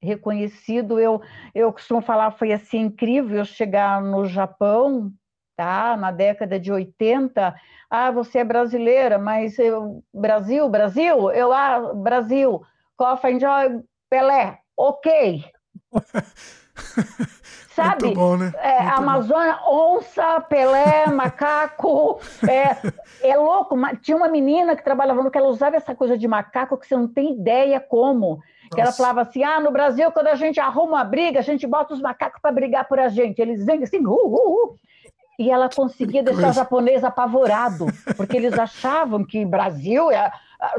reconhecido. 0.00 1.00
Eu, 1.00 1.20
eu 1.52 1.72
costumo 1.72 2.00
falar, 2.00 2.30
foi 2.30 2.52
assim 2.52 2.78
incrível 2.82 3.38
eu 3.38 3.44
chegar 3.44 4.00
no 4.00 4.26
Japão, 4.26 5.12
tá? 5.56 5.96
Na 5.96 6.12
década 6.12 6.60
de 6.60 6.70
80. 6.70 7.52
Ah, 7.90 8.10
você 8.12 8.38
é 8.38 8.44
brasileira, 8.44 9.18
mas 9.18 9.58
eu, 9.58 10.04
Brasil, 10.14 10.68
Brasil, 10.68 11.32
eu 11.32 11.52
ah, 11.52 11.92
Brasil, 11.94 12.62
Coffee 12.96 13.34
Enjoy, 13.34 13.82
Pelé, 14.08 14.61
ok. 14.82 15.44
Sabe? 17.74 18.06
Muito 18.06 18.18
bom, 18.18 18.36
né? 18.36 18.52
É, 18.58 18.80
Amazônia, 18.80 19.58
bom. 19.64 19.96
onça, 19.96 20.40
Pelé, 20.42 21.06
macaco. 21.14 22.20
É, 22.46 23.28
é 23.30 23.36
louco. 23.36 23.76
Tinha 24.02 24.16
uma 24.16 24.28
menina 24.28 24.76
que 24.76 24.84
trabalhava 24.84 25.22
no 25.22 25.30
que 25.30 25.38
ela 25.38 25.48
usava 25.48 25.76
essa 25.76 25.94
coisa 25.94 26.18
de 26.18 26.28
macaco 26.28 26.76
que 26.76 26.86
você 26.86 26.96
não 26.96 27.08
tem 27.08 27.32
ideia 27.32 27.80
como. 27.80 28.40
Que 28.74 28.80
ela 28.80 28.92
falava 28.92 29.22
assim: 29.22 29.42
ah, 29.42 29.60
no 29.60 29.70
Brasil, 29.70 30.10
quando 30.12 30.28
a 30.28 30.34
gente 30.34 30.60
arruma 30.60 30.96
uma 30.96 31.04
briga, 31.04 31.38
a 31.38 31.42
gente 31.42 31.66
bota 31.66 31.94
os 31.94 32.00
macacos 32.00 32.40
para 32.40 32.52
brigar 32.52 32.86
por 32.86 32.98
a 32.98 33.08
gente. 33.08 33.40
Eles 33.40 33.64
vêm 33.64 33.82
assim, 33.82 34.04
uh, 34.04 34.10
uh, 34.10 34.64
uh. 34.64 34.76
E 35.38 35.50
ela 35.50 35.68
conseguia 35.68 36.22
deixar 36.22 36.50
o 36.50 36.52
japonês 36.52 37.02
apavorado, 37.02 37.86
porque 38.16 38.36
eles 38.36 38.58
achavam 38.58 39.24
que 39.24 39.44
Brasil, 39.44 40.10
é, 40.10 40.30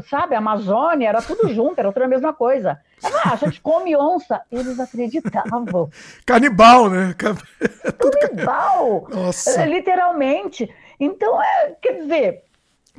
sabe, 0.10 0.36
Amazônia, 0.36 1.10
era 1.10 1.22
tudo 1.22 1.54
junto, 1.54 1.80
era 1.80 1.92
tudo 1.92 2.04
a 2.04 2.08
mesma 2.08 2.34
coisa. 2.34 2.80
Ah, 3.04 3.34
a 3.34 3.36
gente 3.36 3.62
come 3.62 3.96
onça. 3.96 4.42
Eles 4.52 4.80
acreditavam. 4.80 5.90
Canibal, 6.26 6.90
né? 6.90 7.14
Canibal! 7.18 9.08
Nossa. 9.10 9.66
Literalmente. 9.66 10.74
Então, 11.00 11.42
é, 11.42 11.76
quer 11.82 11.94
dizer, 11.94 12.44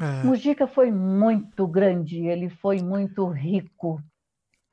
é. 0.00 0.24
Mujica 0.24 0.66
foi 0.66 0.90
muito 0.90 1.66
grande, 1.66 2.26
ele 2.26 2.48
foi 2.48 2.80
muito 2.82 3.26
rico. 3.28 4.00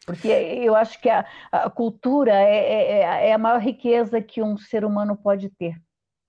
Porque 0.05 0.27
eu 0.27 0.75
acho 0.75 0.99
que 0.99 1.09
a, 1.09 1.25
a 1.51 1.69
cultura 1.69 2.33
é, 2.33 3.01
é, 3.01 3.29
é 3.29 3.33
a 3.33 3.37
maior 3.37 3.61
riqueza 3.61 4.19
que 4.21 4.41
um 4.41 4.57
ser 4.57 4.83
humano 4.83 5.15
pode 5.15 5.49
ter. 5.49 5.75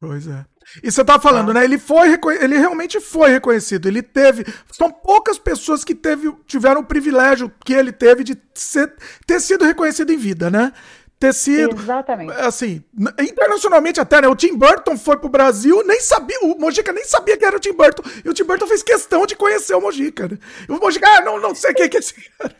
Pois 0.02 0.26
é. 0.26 0.44
E 0.82 0.90
você 0.90 1.04
tá 1.04 1.16
falando, 1.16 1.52
é. 1.52 1.54
né? 1.54 1.64
Ele 1.64 1.78
foi 1.78 2.18
ele 2.40 2.58
realmente 2.58 3.00
foi 3.00 3.30
reconhecido. 3.30 3.86
Ele 3.86 4.02
teve. 4.02 4.44
São 4.72 4.90
poucas 4.90 5.38
pessoas 5.38 5.84
que 5.84 5.94
teve, 5.94 6.34
tiveram 6.44 6.80
o 6.80 6.84
privilégio 6.84 7.52
que 7.64 7.72
ele 7.72 7.92
teve 7.92 8.24
de 8.24 8.36
ser, 8.52 8.92
ter 9.24 9.38
sido 9.38 9.64
reconhecido 9.64 10.12
em 10.12 10.16
vida, 10.16 10.50
né? 10.50 10.72
Ter 11.20 11.32
sido. 11.32 11.80
Exatamente. 11.80 12.32
Assim, 12.32 12.82
internacionalmente 13.20 14.00
até, 14.00 14.20
né? 14.20 14.26
O 14.26 14.34
Tim 14.34 14.56
Burton 14.56 14.98
foi 14.98 15.16
pro 15.18 15.28
Brasil, 15.28 15.84
nem 15.86 16.00
sabia. 16.00 16.36
O 16.42 16.58
Mojica 16.58 16.92
nem 16.92 17.04
sabia 17.04 17.36
que 17.36 17.44
era 17.44 17.56
o 17.56 17.60
Tim 17.60 17.72
Burton. 17.72 18.02
E 18.24 18.28
o 18.28 18.34
Tim 18.34 18.42
Burton 18.42 18.66
fez 18.66 18.82
questão 18.82 19.24
de 19.24 19.36
conhecer 19.36 19.74
o 19.74 19.80
Mojica, 19.80 20.26
né? 20.26 20.36
E 20.68 20.72
o 20.72 20.80
Mojica, 20.80 21.06
ah, 21.08 21.20
não, 21.20 21.40
não 21.40 21.54
sei 21.54 21.72
quem 21.74 21.88
que 21.88 21.96
é 21.96 22.00
esse 22.00 22.14
cara. 22.14 22.56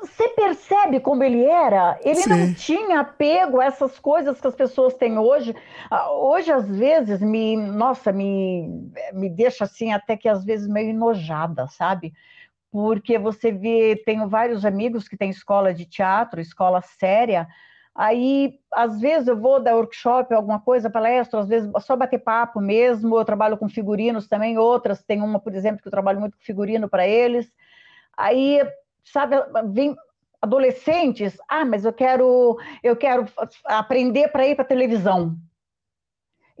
Você 0.00 0.28
percebe 0.30 1.00
como 1.00 1.22
ele 1.22 1.44
era? 1.44 1.98
Ele 2.02 2.22
Sim. 2.22 2.28
não 2.28 2.54
tinha 2.54 3.00
apego 3.00 3.60
a 3.60 3.64
essas 3.64 3.98
coisas 3.98 4.40
que 4.40 4.46
as 4.46 4.54
pessoas 4.54 4.94
têm 4.94 5.18
hoje. 5.18 5.54
Ah, 5.90 6.12
hoje, 6.12 6.50
às 6.50 6.68
vezes, 6.68 7.20
me, 7.20 7.56
nossa, 7.56 8.12
me, 8.12 8.90
me 9.12 9.28
deixa 9.28 9.64
assim, 9.64 9.92
até 9.92 10.16
que 10.16 10.28
às 10.28 10.44
vezes 10.44 10.68
meio 10.68 10.90
enojada, 10.90 11.66
sabe? 11.68 12.12
Porque 12.70 13.18
você 13.18 13.50
vê, 13.50 14.00
tenho 14.06 14.28
vários 14.28 14.64
amigos 14.64 15.08
que 15.08 15.16
têm 15.16 15.30
escola 15.30 15.74
de 15.74 15.84
teatro, 15.84 16.40
escola 16.40 16.80
séria. 16.80 17.46
Aí, 17.94 18.58
às 18.72 19.00
vezes, 19.00 19.28
eu 19.28 19.38
vou 19.38 19.60
dar 19.60 19.76
workshop, 19.76 20.32
alguma 20.32 20.60
coisa, 20.60 20.88
palestra, 20.88 21.40
às 21.40 21.48
vezes 21.48 21.70
só 21.80 21.96
bater 21.96 22.18
papo 22.18 22.60
mesmo. 22.60 23.18
Eu 23.18 23.24
trabalho 23.24 23.58
com 23.58 23.68
figurinos 23.68 24.28
também, 24.28 24.56
outras. 24.56 25.02
Tem 25.02 25.20
uma, 25.20 25.40
por 25.40 25.54
exemplo, 25.54 25.82
que 25.82 25.88
eu 25.88 25.92
trabalho 25.92 26.20
muito 26.20 26.36
com 26.38 26.44
figurino 26.44 26.88
para 26.88 27.06
eles. 27.06 27.52
Aí, 28.16 28.60
sabe, 29.04 29.36
vem 29.72 29.96
adolescentes, 30.40 31.36
ah, 31.48 31.64
mas 31.64 31.84
eu 31.84 31.92
quero, 31.92 32.56
eu 32.82 32.96
quero 32.96 33.26
aprender 33.64 34.28
para 34.28 34.46
ir 34.46 34.56
para 34.56 34.64
televisão. 34.64 35.36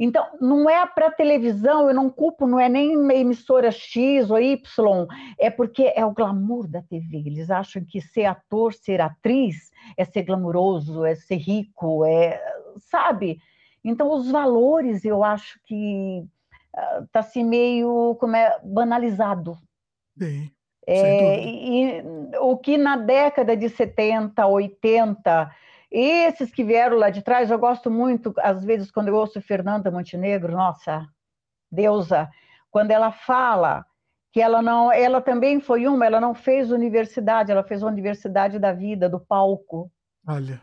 Então, 0.02 0.26
não 0.40 0.68
é 0.68 0.86
para 0.86 1.10
televisão, 1.10 1.88
eu 1.88 1.94
não 1.94 2.08
culpo, 2.08 2.46
não 2.46 2.58
é 2.58 2.70
nem 2.70 2.94
emissora 3.12 3.70
X 3.70 4.30
ou 4.30 4.40
Y, 4.40 5.06
é 5.38 5.50
porque 5.50 5.92
é 5.94 6.04
o 6.06 6.12
glamour 6.12 6.66
da 6.66 6.80
TV. 6.80 7.18
Eles 7.18 7.50
acham 7.50 7.84
que 7.84 8.00
ser 8.00 8.24
ator, 8.24 8.72
ser 8.72 8.98
atriz, 9.02 9.70
é 9.98 10.04
ser 10.06 10.22
glamouroso, 10.22 11.04
é 11.04 11.14
ser 11.14 11.36
rico, 11.36 12.06
é, 12.06 12.40
sabe? 12.78 13.38
Então, 13.84 14.10
os 14.10 14.30
valores, 14.30 15.04
eu 15.04 15.22
acho 15.22 15.60
que 15.66 16.24
está 17.04 17.20
uh, 17.20 17.22
se 17.22 17.44
meio 17.44 18.16
como 18.18 18.36
é, 18.36 18.58
banalizado. 18.64 19.58
Sim, 20.18 20.50
é, 20.92 21.44
e 21.44 22.02
o 22.40 22.56
que 22.56 22.76
na 22.76 22.96
década 22.96 23.56
de 23.56 23.68
70, 23.68 24.46
80 24.46 25.50
esses 25.90 26.52
que 26.52 26.62
vieram 26.62 26.96
lá 26.96 27.10
de 27.10 27.20
trás, 27.20 27.50
eu 27.50 27.58
gosto 27.58 27.90
muito, 27.90 28.32
às 28.38 28.64
vezes, 28.64 28.92
quando 28.92 29.08
eu 29.08 29.16
ouço 29.16 29.40
Fernanda 29.40 29.90
Montenegro, 29.90 30.52
nossa, 30.52 31.04
deusa, 31.70 32.30
quando 32.70 32.92
ela 32.92 33.10
fala 33.10 33.84
que 34.32 34.40
ela 34.40 34.62
não, 34.62 34.92
ela 34.92 35.20
também 35.20 35.60
foi 35.60 35.88
uma, 35.88 36.06
ela 36.06 36.20
não 36.20 36.32
fez 36.32 36.70
universidade, 36.70 37.50
ela 37.50 37.64
fez 37.64 37.82
a 37.82 37.86
universidade 37.86 38.60
da 38.60 38.72
vida, 38.72 39.08
do 39.08 39.18
palco. 39.18 39.90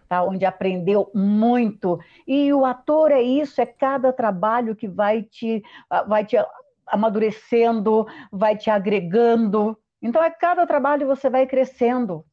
Tá, 0.07 0.23
onde 0.23 0.45
aprendeu 0.45 1.11
muito. 1.13 1.99
E 2.25 2.53
o 2.53 2.63
ator 2.63 3.11
é 3.11 3.21
isso, 3.21 3.59
é 3.59 3.65
cada 3.65 4.13
trabalho 4.13 4.75
que 4.75 4.87
vai 4.87 5.23
te, 5.23 5.61
vai 6.07 6.23
te 6.23 6.37
amadurecendo, 6.85 8.05
vai 8.31 8.55
te 8.55 8.69
agregando. 8.69 9.77
Então, 10.01 10.23
é 10.23 10.29
cada 10.29 10.65
trabalho 10.67 11.07
você 11.07 11.29
vai 11.29 11.47
crescendo. 11.47 12.25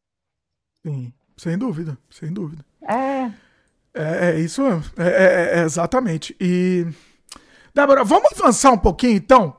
Sim, 0.82 1.12
sem 1.36 1.56
dúvida, 1.56 1.96
sem 2.10 2.32
dúvida. 2.32 2.64
É. 2.82 3.30
É, 3.94 4.30
é 4.30 4.40
isso 4.40 4.62
mesmo. 4.62 4.84
É, 4.98 5.08
é, 5.08 5.60
é, 5.60 5.62
exatamente. 5.62 6.36
E. 6.40 6.86
Débora, 7.74 8.04
vamos 8.04 8.32
avançar 8.32 8.72
um 8.72 8.78
pouquinho 8.78 9.16
então. 9.16 9.56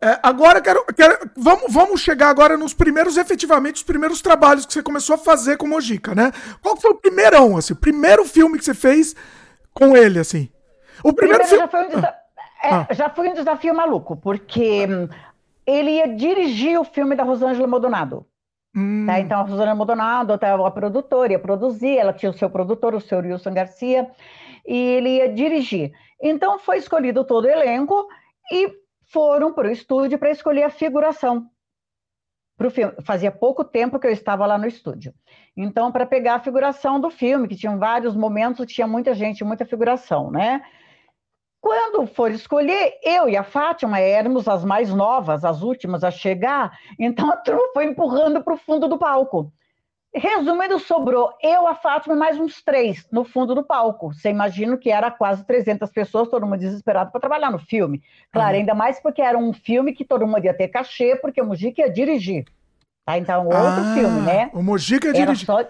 É, 0.00 0.16
agora 0.22 0.60
quero, 0.60 0.84
quero 0.94 1.30
vamos, 1.36 1.72
vamos 1.72 2.00
chegar 2.00 2.28
agora 2.28 2.56
nos 2.56 2.72
primeiros, 2.72 3.16
efetivamente, 3.16 3.76
os 3.76 3.82
primeiros 3.82 4.20
trabalhos 4.20 4.64
que 4.64 4.72
você 4.72 4.82
começou 4.82 5.16
a 5.16 5.18
fazer 5.18 5.56
com 5.56 5.66
Mojica, 5.66 6.14
né? 6.14 6.30
Qual 6.62 6.76
foi 6.76 6.92
o 6.92 6.94
primeirão, 6.94 7.56
assim, 7.56 7.72
o 7.72 7.76
primeiro 7.76 8.24
filme 8.24 8.58
que 8.58 8.64
você 8.64 8.74
fez 8.74 9.16
com 9.74 9.96
ele, 9.96 10.20
assim? 10.20 10.48
O 11.02 11.12
primeiro, 11.12 11.42
primeiro 11.42 11.64
já, 11.64 11.68
foi 11.68 11.84
um 11.84 11.88
desa... 11.88 12.14
é, 12.62 12.70
ah. 12.70 12.86
já 12.92 13.10
foi 13.10 13.28
um 13.28 13.34
desafio 13.34 13.74
maluco, 13.74 14.16
porque 14.16 14.86
hum, 14.86 15.08
ele 15.68 15.90
ia 15.90 16.08
dirigir 16.08 16.80
o 16.80 16.84
filme 16.84 17.14
da 17.14 17.22
Rosângela 17.22 17.66
Maldonado. 17.66 18.26
Hum. 18.74 19.04
Tá? 19.06 19.20
Então, 19.20 19.40
a 19.40 19.42
Rosana 19.42 19.74
Maldonado 19.74 20.32
estava 20.32 20.66
a 20.66 20.70
produtora, 20.70 21.32
ia 21.32 21.38
produzir, 21.38 21.98
ela 21.98 22.12
tinha 22.12 22.30
o 22.30 22.34
seu 22.34 22.48
produtor, 22.48 22.94
o 22.94 23.00
senhor 23.00 23.22
Wilson 23.24 23.52
Garcia, 23.52 24.10
e 24.66 24.76
ele 24.76 25.16
ia 25.16 25.28
dirigir. 25.28 25.92
Então, 26.22 26.58
foi 26.58 26.78
escolhido 26.78 27.22
todo 27.22 27.44
o 27.44 27.50
elenco 27.50 28.08
e 28.50 28.72
foram 29.12 29.52
para 29.52 29.68
o 29.68 29.70
estúdio 29.70 30.18
para 30.18 30.30
escolher 30.30 30.62
a 30.62 30.70
figuração 30.70 31.50
para 32.56 32.66
o 32.66 32.70
filme. 32.70 32.92
Fazia 33.04 33.30
pouco 33.30 33.62
tempo 33.62 34.00
que 34.00 34.06
eu 34.06 34.10
estava 34.10 34.44
lá 34.44 34.58
no 34.58 34.66
estúdio. 34.66 35.14
Então, 35.56 35.92
para 35.92 36.04
pegar 36.04 36.34
a 36.34 36.40
figuração 36.40 36.98
do 36.98 37.10
filme, 37.10 37.46
que 37.46 37.56
tinham 37.56 37.78
vários 37.78 38.16
momentos, 38.16 38.66
tinha 38.66 38.86
muita 38.86 39.14
gente, 39.14 39.44
muita 39.44 39.64
figuração, 39.64 40.30
né? 40.30 40.60
Quando 41.68 42.06
for 42.06 42.30
escolher, 42.30 42.94
eu 43.02 43.28
e 43.28 43.36
a 43.36 43.44
Fátima 43.44 44.00
éramos 44.00 44.48
as 44.48 44.64
mais 44.64 44.88
novas, 44.88 45.44
as 45.44 45.60
últimas 45.60 46.02
a 46.02 46.10
chegar, 46.10 46.72
então 46.98 47.30
a 47.30 47.36
turma 47.36 47.60
foi 47.74 47.84
empurrando 47.84 48.42
para 48.42 48.54
o 48.54 48.56
fundo 48.56 48.88
do 48.88 48.96
palco. 48.96 49.52
Resumindo, 50.14 50.78
sobrou 50.78 51.30
eu, 51.42 51.66
a 51.66 51.74
Fátima 51.74 52.14
e 52.14 52.18
mais 52.18 52.40
uns 52.40 52.62
três 52.62 53.06
no 53.12 53.22
fundo 53.22 53.54
do 53.54 53.62
palco. 53.62 54.14
Você 54.14 54.30
imagina 54.30 54.78
que 54.78 54.90
era 54.90 55.10
quase 55.10 55.44
300 55.44 55.90
pessoas, 55.90 56.30
todo 56.30 56.46
mundo 56.46 56.58
desesperado 56.58 57.12
para 57.12 57.20
trabalhar 57.20 57.50
no 57.50 57.58
filme. 57.58 58.02
Claro, 58.32 58.54
uhum. 58.54 58.60
ainda 58.60 58.74
mais 58.74 58.98
porque 59.02 59.20
era 59.20 59.36
um 59.36 59.52
filme 59.52 59.92
que 59.92 60.06
todo 60.06 60.26
mundo 60.26 60.46
ia 60.46 60.54
ter 60.54 60.68
cachê, 60.68 61.16
porque 61.16 61.42
o 61.42 61.44
Mujica 61.44 61.82
ia 61.82 61.92
dirigir. 61.92 62.46
Tá? 63.04 63.18
Então, 63.18 63.44
outro 63.44 63.58
ah, 63.60 63.94
filme, 63.94 64.20
né? 64.22 64.50
O 64.54 64.62
Mujica 64.62 65.08
ia 65.08 65.12
dirigir. 65.12 65.44
Só... 65.44 65.60
Ah. 65.60 65.66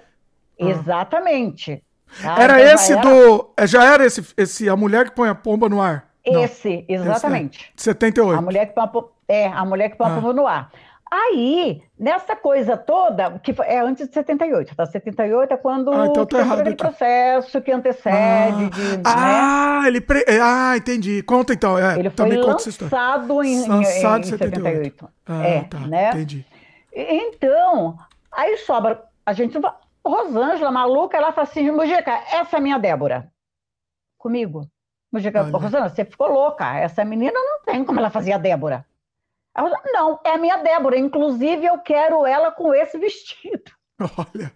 Exatamente. 0.60 1.82
Ah, 2.24 2.42
era 2.42 2.60
então 2.60 2.74
esse 2.74 2.92
era... 2.92 3.02
do. 3.02 3.50
É, 3.56 3.66
já 3.66 3.84
era 3.84 4.04
esse, 4.04 4.26
esse 4.36 4.68
A 4.68 4.76
Mulher 4.76 5.04
que 5.04 5.16
Põe 5.16 5.28
a 5.28 5.34
Pomba 5.34 5.68
no 5.68 5.80
Ar? 5.80 6.08
Esse, 6.24 6.84
Não. 6.88 6.96
exatamente. 6.96 7.72
Esse, 7.76 7.90
é. 7.90 7.92
78. 7.92 8.38
A 8.38 8.42
mulher 8.42 8.66
que 8.66 8.74
põe 8.74 8.84
a, 8.84 8.90
é, 9.28 9.46
a 9.46 9.64
mulher 9.64 9.90
que 9.90 9.96
põe 9.96 10.06
a 10.06 10.10
ah. 10.10 10.14
pomba 10.14 10.32
no 10.32 10.46
ar. 10.46 10.70
Aí, 11.10 11.82
nessa 11.98 12.36
coisa 12.36 12.76
toda, 12.76 13.38
que 13.38 13.54
é 13.62 13.80
antes 13.80 14.06
de 14.08 14.12
78, 14.12 14.76
tá? 14.76 14.84
78 14.84 15.54
é 15.54 15.56
quando 15.56 15.90
ah, 15.90 16.06
então 16.06 16.26
tá 16.26 16.42
aquele 16.42 16.76
processo 16.76 17.62
que 17.62 17.72
antecede. 17.72 18.14
Ah, 18.14 18.70
de, 18.70 18.96
né? 18.96 19.02
ah 19.06 19.82
ele 19.86 20.02
pre... 20.02 20.22
ah 20.28 20.76
entendi. 20.76 21.22
Conta 21.22 21.54
então. 21.54 21.78
É, 21.78 21.98
ele 21.98 22.10
foi 22.10 22.36
lançado 22.36 23.42
em, 23.42 23.66
lançado 23.66 24.18
em, 24.18 24.26
em 24.26 24.30
78. 24.30 24.36
78. 24.36 25.08
Ah, 25.26 25.46
é, 25.46 25.60
tá, 25.62 25.78
né? 25.78 26.10
Entendi. 26.10 26.44
Então, 26.92 27.96
aí 28.30 28.58
sobra. 28.58 29.02
A 29.24 29.32
gente 29.32 29.58
Rosângela, 30.04 30.70
maluca, 30.70 31.16
ela 31.16 31.32
fala 31.32 31.46
assim: 31.46 31.70
Mujica, 31.70 32.12
essa 32.32 32.56
é 32.56 32.58
a 32.58 32.62
minha 32.62 32.78
Débora. 32.78 33.30
Comigo. 34.16 34.68
Mujica, 35.12 35.42
Rosângela, 35.42 35.88
você 35.88 36.04
ficou 36.04 36.28
louca. 36.28 36.76
Essa 36.76 37.04
menina 37.04 37.32
não 37.34 37.62
tem 37.64 37.84
como 37.84 37.98
ela 37.98 38.10
fazia 38.10 38.36
a 38.36 38.38
Débora. 38.38 38.84
Ela, 39.56 39.80
não, 39.92 40.20
é 40.24 40.30
a 40.30 40.38
minha 40.38 40.58
Débora. 40.58 40.98
Inclusive, 40.98 41.66
eu 41.66 41.78
quero 41.78 42.24
ela 42.26 42.50
com 42.50 42.74
esse 42.74 42.98
vestido. 42.98 43.72
Olha. 44.00 44.52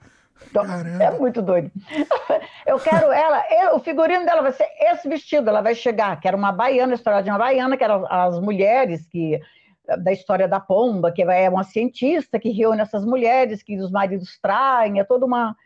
Então, 0.51 0.65
é 1.01 1.11
muito 1.19 1.41
doido. 1.41 1.71
Eu 2.67 2.79
quero 2.79 3.13
ela, 3.13 3.45
eu, 3.51 3.77
o 3.77 3.81
figurino 3.81 4.25
dela 4.25 4.43
vai 4.43 4.53
ser 4.53 4.67
esse 4.81 5.09
vestido, 5.09 5.49
ela 5.49 5.61
vai 5.61 5.75
chegar, 5.75 6.19
que 6.21 6.29
era 6.29 6.37
uma 6.37 6.53
baiana, 6.53 6.93
a 6.93 6.95
história 6.95 7.23
de 7.23 7.29
uma 7.29 7.39
baiana, 7.39 7.77
que 7.77 7.83
eram 7.83 8.07
as 8.09 8.39
mulheres 8.39 9.07
que 9.07 9.41
da 9.85 10.13
história 10.13 10.49
da 10.49 10.61
pomba, 10.61 11.13
que 11.13 11.23
é 11.23 11.49
uma 11.49 11.65
cientista 11.65 12.39
que 12.39 12.51
reúne 12.51 12.81
essas 12.81 13.05
mulheres 13.05 13.63
que 13.63 13.79
os 13.79 13.91
maridos 13.91 14.39
traem, 14.41 15.01
é 15.01 15.05
toda 15.05 15.27
uma. 15.27 15.57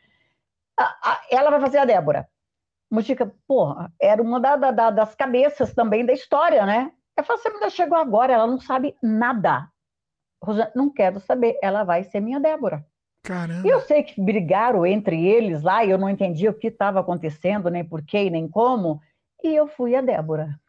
Ela 1.31 1.51
vai 1.51 1.61
fazer 1.61 1.79
a 1.79 1.85
Débora. 1.85 2.29
Mujica, 2.91 3.33
porra, 3.47 3.93
era 4.01 4.23
uma 4.23 4.41
da, 4.41 4.57
da, 4.57 4.91
das 4.91 5.15
cabeças 5.15 5.75
também 5.75 6.07
da 6.07 6.13
história, 6.13 6.65
né? 6.65 6.93
Eu 7.17 7.25
você 7.25 7.49
ainda 7.49 7.71
chegou 7.71 7.97
agora, 7.99 8.33
ela 8.33 8.47
não 8.47 8.61
sabe 8.61 8.95
nada. 9.03 9.69
Rosana, 10.43 10.71
não 10.75 10.91
quero 10.91 11.19
saber, 11.19 11.59
ela 11.63 11.83
vai 11.83 12.05
ser 12.05 12.21
minha 12.21 12.39
Débora. 12.39 12.87
Caramba. 13.23 13.67
E 13.67 13.71
eu 13.71 13.81
sei 13.81 14.03
que 14.03 14.21
brigaram 14.21 14.87
entre 14.87 15.27
eles 15.27 15.63
lá, 15.63 15.85
e 15.85 15.91
eu 15.91 15.99
não 15.99 16.09
entendi 16.09 16.49
o 16.49 16.55
que 16.55 16.69
estava 16.69 17.01
acontecendo, 17.01 17.71
nem 17.71 17.85
por 17.85 18.05
quê, 18.05 18.31
nem 18.31 18.47
como, 18.47 19.01
e 19.43 19.49
eu 19.55 19.67
fui 19.67 19.97
a 19.97 20.01
Débora. 20.01 20.61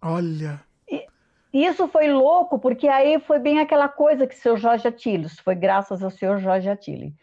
Olha. 0.00 0.60
Isso 1.54 1.86
foi 1.86 2.12
louco, 2.12 2.58
porque 2.58 2.88
aí 2.88 3.20
foi 3.20 3.38
bem 3.38 3.60
aquela 3.60 3.88
coisa 3.88 4.26
que 4.26 4.34
o 4.34 4.38
seu 4.38 4.56
Jorge 4.56 4.88
Atiles, 4.88 5.38
foi 5.38 5.54
graças 5.54 6.02
ao 6.02 6.10
senhor 6.10 6.40
Jorge 6.40 6.68
Atiles. 6.68 7.14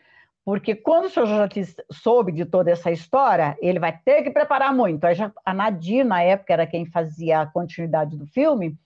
Porque 0.46 0.74
quando 0.74 1.06
o 1.06 1.10
senhor 1.10 1.26
Jorge 1.26 1.76
soube 1.92 2.32
de 2.32 2.46
toda 2.46 2.72
essa 2.72 2.90
história, 2.90 3.58
ele 3.62 3.78
vai 3.78 3.92
ter 3.92 4.24
que 4.24 4.32
preparar 4.32 4.74
muito. 4.74 5.04
Aí 5.04 5.16
já, 5.16 5.34
a 5.46 5.54
Nadir, 5.54 6.06
na 6.06 6.24
época, 6.24 6.54
era 6.54 6.66
quem 6.66 6.86
fazia 6.86 7.42
a 7.42 7.46
continuidade 7.46 8.16
do 8.16 8.26
filme. 8.26 8.80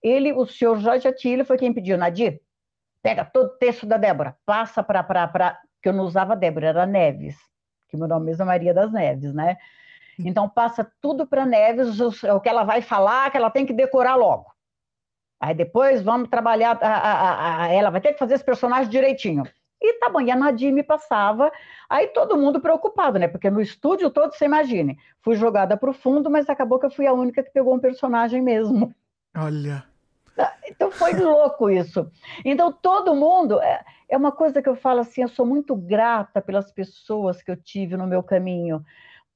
Ele, 0.00 0.32
o 0.32 0.46
senhor 0.46 0.78
Jorge 0.78 1.08
Attili 1.08 1.44
foi 1.44 1.58
quem 1.58 1.72
pediu, 1.72 1.98
Nadir, 1.98 2.40
pega 3.02 3.24
todo 3.24 3.46
o 3.46 3.58
texto 3.58 3.84
da 3.84 3.96
Débora, 3.96 4.36
passa 4.46 4.84
para... 4.84 5.58
que 5.82 5.88
eu 5.88 5.92
não 5.92 6.04
usava 6.04 6.36
Débora, 6.36 6.68
era 6.68 6.86
Neves, 6.86 7.36
que 7.88 7.96
meu 7.96 8.06
nome 8.06 8.32
é 8.32 8.44
Maria 8.44 8.72
das 8.72 8.92
Neves, 8.92 9.34
né? 9.34 9.56
Então 10.16 10.48
passa 10.48 10.88
tudo 11.00 11.26
para 11.26 11.44
Neves, 11.44 11.98
o, 11.98 12.36
o 12.36 12.40
que 12.40 12.48
ela 12.48 12.62
vai 12.62 12.80
falar, 12.80 13.32
que 13.32 13.36
ela 13.36 13.50
tem 13.50 13.66
que 13.66 13.72
decorar 13.72 14.14
logo. 14.14 14.51
Aí 15.42 15.54
depois 15.54 16.00
vamos 16.00 16.28
trabalhar, 16.28 16.78
a, 16.80 16.86
a, 16.86 17.62
a, 17.64 17.68
ela 17.68 17.90
vai 17.90 18.00
ter 18.00 18.12
que 18.12 18.18
fazer 18.20 18.34
esse 18.34 18.44
personagem 18.44 18.88
direitinho. 18.88 19.42
E 19.80 19.94
tá 19.94 20.08
bom, 20.08 20.20
e 20.20 20.30
a 20.30 20.36
Nadir 20.36 20.72
me 20.72 20.84
passava, 20.84 21.50
aí 21.90 22.06
todo 22.06 22.36
mundo 22.36 22.60
preocupado, 22.60 23.18
né? 23.18 23.26
Porque 23.26 23.50
no 23.50 23.60
estúdio 23.60 24.08
todo, 24.08 24.32
você 24.32 24.44
imagine, 24.44 24.96
fui 25.20 25.34
jogada 25.34 25.76
para 25.76 25.90
o 25.90 25.92
fundo, 25.92 26.30
mas 26.30 26.48
acabou 26.48 26.78
que 26.78 26.86
eu 26.86 26.92
fui 26.92 27.08
a 27.08 27.12
única 27.12 27.42
que 27.42 27.50
pegou 27.50 27.74
um 27.74 27.80
personagem 27.80 28.40
mesmo. 28.40 28.94
Olha. 29.36 29.84
Ah, 30.38 30.54
então 30.64 30.92
foi 30.92 31.12
louco 31.14 31.68
isso. 31.68 32.08
Então 32.44 32.72
todo 32.72 33.12
mundo, 33.16 33.60
é, 33.60 33.84
é 34.08 34.16
uma 34.16 34.30
coisa 34.30 34.62
que 34.62 34.68
eu 34.68 34.76
falo 34.76 35.00
assim, 35.00 35.22
eu 35.22 35.28
sou 35.28 35.44
muito 35.44 35.74
grata 35.74 36.40
pelas 36.40 36.70
pessoas 36.70 37.42
que 37.42 37.50
eu 37.50 37.56
tive 37.56 37.96
no 37.96 38.06
meu 38.06 38.22
caminho, 38.22 38.80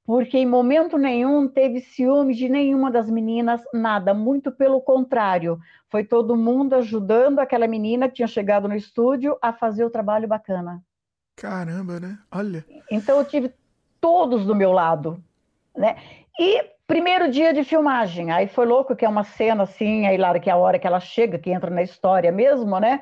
porque 0.07 0.37
em 0.37 0.45
momento 0.45 0.97
nenhum 0.97 1.49
teve 1.49 1.81
ciúme 1.81 2.33
de 2.33 2.47
nenhuma 2.47 2.89
das 2.89 3.09
meninas, 3.09 3.61
nada, 3.73 4.13
muito 4.13 4.49
pelo 4.53 4.79
contrário. 4.79 5.59
Foi 5.89 6.01
todo 6.01 6.37
mundo 6.37 6.75
ajudando 6.75 7.39
aquela 7.39 7.67
menina 7.67 8.07
que 8.07 8.15
tinha 8.15 8.27
chegado 8.27 8.69
no 8.69 8.75
estúdio 8.75 9.37
a 9.41 9.51
fazer 9.51 9.83
o 9.83 9.89
trabalho 9.89 10.25
bacana. 10.25 10.81
Caramba, 11.35 11.99
né? 11.99 12.17
Olha. 12.31 12.65
Então 12.89 13.17
eu 13.17 13.25
tive 13.25 13.53
todos 13.99 14.45
do 14.45 14.55
meu 14.55 14.71
lado, 14.71 15.21
né? 15.75 15.97
E 16.39 16.63
primeiro 16.87 17.29
dia 17.29 17.53
de 17.53 17.65
filmagem, 17.65 18.31
aí 18.31 18.47
foi 18.47 18.65
louco 18.65 18.95
que 18.95 19.03
é 19.03 19.09
uma 19.09 19.25
cena 19.25 19.63
assim, 19.63 20.07
aí 20.07 20.15
lá 20.15 20.39
que 20.39 20.49
é 20.49 20.53
a 20.53 20.57
hora 20.57 20.79
que 20.79 20.87
ela 20.87 21.01
chega, 21.01 21.37
que 21.37 21.51
entra 21.51 21.69
na 21.69 21.83
história 21.83 22.31
mesmo, 22.31 22.79
né? 22.79 23.01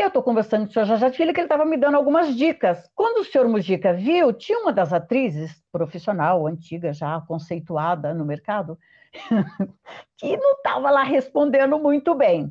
Eu 0.00 0.08
estou 0.08 0.22
conversando 0.22 0.64
com 0.64 0.70
o 0.70 0.72
senhor 0.72 0.86
Jajatilha, 0.86 1.30
que 1.34 1.40
ele 1.40 1.44
estava 1.44 1.66
me 1.66 1.76
dando 1.76 1.94
algumas 1.96 2.34
dicas. 2.34 2.90
Quando 2.94 3.18
o 3.18 3.24
senhor 3.24 3.46
Mujica 3.46 3.92
viu, 3.92 4.32
tinha 4.32 4.58
uma 4.58 4.72
das 4.72 4.94
atrizes, 4.94 5.62
profissional, 5.70 6.46
antiga, 6.46 6.90
já 6.90 7.20
conceituada 7.28 8.14
no 8.14 8.24
mercado, 8.24 8.78
que 10.16 10.38
não 10.38 10.52
estava 10.52 10.90
lá 10.90 11.02
respondendo 11.02 11.78
muito 11.78 12.14
bem. 12.14 12.50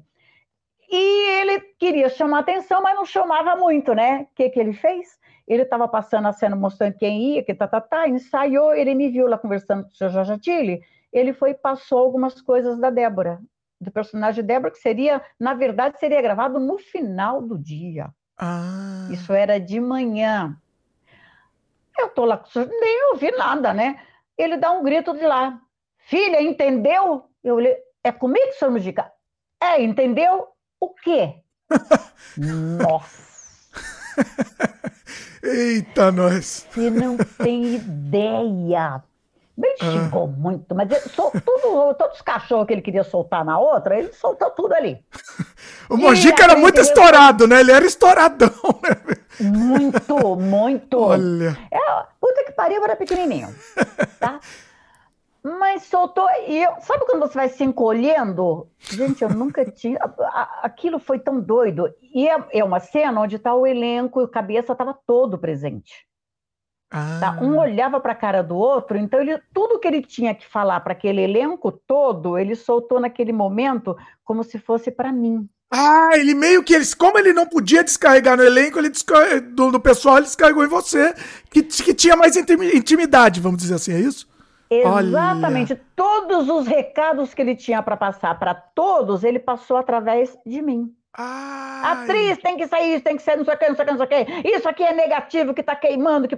E 0.92 1.42
ele 1.42 1.60
queria 1.80 2.08
chamar 2.08 2.40
atenção, 2.40 2.84
mas 2.84 2.96
não 2.96 3.04
chamava 3.04 3.56
muito, 3.56 3.96
né? 3.96 4.28
O 4.32 4.36
que, 4.36 4.48
que 4.52 4.60
ele 4.60 4.74
fez? 4.74 5.18
Ele 5.48 5.64
estava 5.64 5.88
passando 5.88 6.28
a 6.28 6.34
cena 6.34 6.56
mostrando 6.56 7.00
quem 7.00 7.34
ia, 7.34 7.44
que 7.44 7.56
tá, 7.56 7.68
tá, 7.68 7.82
tá, 7.82 8.08
ensaiou, 8.08 8.76
ele 8.76 8.94
me 8.94 9.10
viu 9.10 9.26
lá 9.26 9.40
conversando 9.40 9.86
com 9.86 9.90
o 9.90 9.96
seu 9.96 10.10
Jorge 10.10 10.40
ele 11.12 11.34
foi 11.34 11.52
e 11.52 11.56
passou 11.56 11.98
algumas 11.98 12.40
coisas 12.40 12.80
da 12.80 12.92
Débora, 12.92 13.40
do 13.80 13.92
personagem 13.92 14.44
Débora, 14.44 14.72
que 14.72 14.80
seria, 14.80 15.22
na 15.40 15.54
verdade, 15.54 16.00
seria 16.00 16.22
gravado 16.22 16.60
no 16.60 16.78
final 16.78 17.42
do 17.42 17.58
dia. 17.58 18.10
Ah. 18.38 19.08
Isso 19.12 19.34
era 19.34 19.60
de 19.60 19.80
manhã. 19.80 20.58
Eu 21.98 22.10
tô 22.10 22.26
lá, 22.26 22.44
nem 22.56 23.12
ouvi 23.12 23.32
nada, 23.32 23.74
né? 23.74 24.02
Ele 24.38 24.58
dá 24.58 24.72
um 24.72 24.84
grito 24.84 25.14
de 25.14 25.26
lá. 25.26 25.60
Filha, 25.98 26.42
entendeu? 26.42 27.26
Eu 27.44 27.56
olhei, 27.56 27.76
é 28.04 28.12
comigo, 28.12 28.54
senhor 28.54 28.72
Mujica? 28.72 29.12
É, 29.62 29.82
entendeu? 29.82 30.48
O 30.80 30.94
quê? 30.94 31.36
Nossa! 32.38 33.30
Eita, 35.44 36.12
nós! 36.12 36.68
Você 36.70 36.90
não 36.90 37.18
tem 37.18 37.76
ideia. 37.76 39.04
Ele 39.62 39.78
xingou 39.78 40.24
ah. 40.26 40.40
muito, 40.40 40.74
mas 40.74 40.90
ele, 40.90 41.02
tudo, 41.16 41.94
todos 41.96 42.16
os 42.16 42.22
cachorros 42.22 42.66
que 42.66 42.74
ele 42.74 42.82
queria 42.82 43.04
soltar 43.04 43.44
na 43.44 43.60
outra, 43.60 43.98
ele 43.98 44.14
soltou 44.14 44.50
tudo 44.52 44.74
ali. 44.74 45.04
o 45.90 45.98
Mojica 45.98 46.44
era 46.44 46.58
muito 46.58 46.80
estourado, 46.80 47.48
né? 47.48 47.60
Ele 47.60 47.72
era 47.72 47.86
estouradão, 47.86 48.50
né? 48.84 49.18
Muito, 49.40 50.36
muito. 50.36 51.00
Olha. 51.00 51.58
É, 51.72 52.04
puta 52.20 52.44
que 52.46 52.52
pariu, 52.52 52.84
era 52.84 52.96
pequenininho. 52.96 53.54
Tá? 54.20 54.40
Mas 55.42 55.84
soltou. 55.84 56.28
E 56.48 56.64
eu, 56.64 56.74
sabe 56.82 57.06
quando 57.06 57.22
você 57.22 57.34
vai 57.34 57.50
se 57.50 57.64
encolhendo? 57.64 58.68
Gente, 58.80 59.24
eu 59.24 59.30
nunca 59.30 59.66
tinha. 59.66 59.98
Aquilo 60.62 61.00
foi 61.00 61.20
tão 61.20 61.40
doido. 61.40 61.94
E 62.14 62.28
é, 62.28 62.44
é 62.52 62.64
uma 62.64 62.80
cena 62.80 63.22
onde 63.22 63.38
está 63.38 63.54
o 63.56 63.66
elenco 63.66 64.20
e 64.22 64.26
o 64.26 64.28
cabeça 64.28 64.74
estava 64.74 64.94
todo 64.94 65.38
presente. 65.38 66.09
Ah. 66.92 67.18
Tá? 67.20 67.40
Um 67.42 67.58
olhava 67.58 68.00
para 68.00 68.14
a 68.14 68.16
cara 68.16 68.42
do 68.42 68.56
outro, 68.56 68.98
então 68.98 69.20
ele, 69.20 69.40
tudo 69.54 69.80
que 69.80 69.88
ele 69.88 70.02
tinha 70.02 70.34
que 70.34 70.48
falar 70.48 70.80
para 70.80 70.94
aquele 70.94 71.22
elenco 71.22 71.72
todo, 71.72 72.38
ele 72.38 72.56
soltou 72.56 73.00
naquele 73.00 73.32
momento 73.32 73.96
como 74.26 74.44
se 74.44 74.58
fosse 74.58 74.90
para 74.90 75.12
mim. 75.12 75.48
Ah, 75.72 76.10
ele 76.16 76.34
meio 76.34 76.64
que 76.64 76.74
eles, 76.74 76.96
como 76.96 77.20
ele 77.20 77.32
não 77.32 77.46
podia 77.46 77.84
descarregar 77.84 78.36
no 78.36 78.44
elenco, 78.44 78.80
ele 78.80 78.90
do, 79.52 79.72
do 79.72 79.80
pessoal 79.80 80.18
ele 80.18 80.26
descarregou 80.26 80.66
em 80.66 80.68
você, 80.68 81.14
que, 81.52 81.62
que 81.62 81.94
tinha 81.94 82.16
mais 82.16 82.36
intimidade, 82.36 83.40
vamos 83.40 83.62
dizer 83.62 83.76
assim, 83.76 83.94
é 83.94 84.00
isso? 84.00 84.28
Exatamente. 84.70 85.74
Olha. 85.74 85.82
Todos 85.96 86.50
os 86.50 86.68
recados 86.68 87.34
que 87.34 87.42
ele 87.42 87.56
tinha 87.56 87.84
para 87.84 87.98
passar 87.98 88.38
para 88.40 88.54
todos, 88.56 89.24
ele 89.24 89.40
passou 89.40 89.78
através 89.78 90.36
de 90.46 90.62
mim. 90.62 90.92
Ai. 91.18 92.04
Atriz 92.04 92.38
tem 92.38 92.58
que 92.58 92.68
sair, 92.68 92.96
isso 92.96 93.04
tem 93.04 93.18
que 93.18 93.24
ser 93.24 93.36
não 93.36 93.44
sei 93.44 93.54
o 93.54 93.58
que, 93.58 93.70
não 93.70 93.76
sei 93.76 93.84
o 93.84 93.88
que, 93.88 93.92
não 93.94 93.98
sei 93.98 94.06
o 94.06 94.26
que. 94.26 94.50
Isso 94.50 94.70
aqui 94.70 94.84
é 94.84 94.94
negativo, 94.94 95.54
que 95.54 95.64
tá 95.64 95.76
queimando, 95.76 96.28
que 96.28 96.38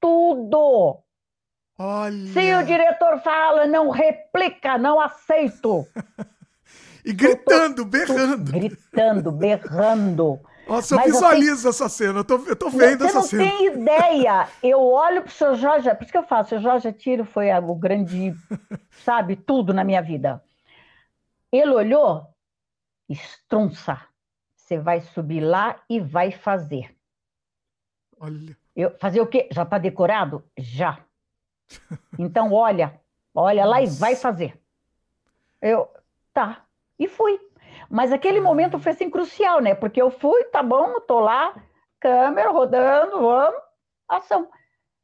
tudo. 0.00 0.98
Olha. 1.78 2.32
Se 2.32 2.54
o 2.54 2.62
diretor 2.64 3.20
fala, 3.20 3.66
não 3.66 3.90
replica, 3.90 4.78
não 4.78 5.00
aceito. 5.00 5.86
e 7.04 7.12
gritando, 7.12 7.82
tô, 7.82 7.84
berrando. 7.84 8.52
Tô 8.52 8.58
gritando, 8.58 9.32
berrando. 9.32 10.40
Nossa, 10.66 10.94
eu 10.94 10.98
Mas 10.98 11.12
visualizo 11.12 11.68
essa 11.68 11.88
cena, 11.90 12.20
eu 12.20 12.24
tô, 12.24 12.36
eu 12.46 12.56
tô 12.56 12.70
vendo 12.70 13.04
essa 13.04 13.20
cena. 13.22 13.44
Você 13.44 13.50
não 13.50 13.58
tem 13.58 13.66
ideia. 13.66 14.48
Eu 14.62 14.80
olho 14.80 15.22
pro 15.22 15.30
seu 15.30 15.54
Jorge, 15.54 15.94
por 15.94 16.02
isso 16.02 16.12
que 16.12 16.18
eu 16.18 16.22
falo, 16.22 16.44
o 16.44 16.48
seu 16.48 16.60
Jorge 16.60 16.90
Tiro 16.92 17.24
foi 17.24 17.52
o 17.52 17.74
grande, 17.74 18.34
sabe, 19.04 19.36
tudo 19.36 19.74
na 19.74 19.84
minha 19.84 20.00
vida. 20.00 20.42
Ele 21.52 21.70
olhou, 21.70 22.26
estrunça. 23.14 24.00
Você 24.56 24.78
vai 24.78 25.00
subir 25.00 25.40
lá 25.40 25.80
e 25.88 26.00
vai 26.00 26.30
fazer. 26.30 26.94
Olha. 28.18 28.56
Eu, 28.74 28.96
fazer 28.98 29.20
o 29.20 29.26
quê? 29.26 29.48
Já 29.52 29.64
tá 29.64 29.78
decorado? 29.78 30.44
Já. 30.56 31.04
Então, 32.18 32.52
olha, 32.52 33.00
olha 33.34 33.64
lá 33.64 33.80
Nossa. 33.80 33.92
e 33.92 33.98
vai 33.98 34.16
fazer. 34.16 34.60
Eu, 35.60 35.88
tá. 36.32 36.64
E 36.98 37.08
fui. 37.08 37.40
Mas 37.88 38.12
aquele 38.12 38.40
momento 38.40 38.78
foi 38.78 38.92
assim 38.92 39.10
crucial, 39.10 39.60
né? 39.60 39.74
Porque 39.74 40.00
eu 40.00 40.10
fui, 40.10 40.44
tá 40.44 40.62
bom, 40.62 41.00
tô 41.00 41.20
lá, 41.20 41.54
câmera 42.00 42.50
rodando, 42.50 43.20
vamos, 43.20 43.60
ação. 44.08 44.48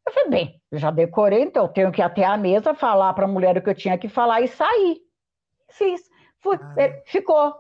Eu 0.07 0.13
falei, 0.13 0.31
bem, 0.31 0.63
já 0.73 0.91
decorei, 0.91 1.43
então 1.43 1.65
eu 1.65 1.69
tenho 1.69 1.93
que 1.93 2.01
ir 2.01 2.05
até 2.05 2.25
a 2.25 2.37
mesa, 2.37 2.75
falar 2.75 3.13
para 3.15 3.25
a 3.25 3.29
mulher 3.29 3.57
o 3.57 3.63
que 3.63 3.71
eu 3.71 3.75
tinha 3.75 3.99
que 3.99 4.09
falar 4.09 4.41
e 4.41 4.49
sair. 4.49 5.01
Fiz. 5.71 6.09
Fui. 6.41 6.59
Ah. 6.61 7.03
Ficou. 7.07 7.55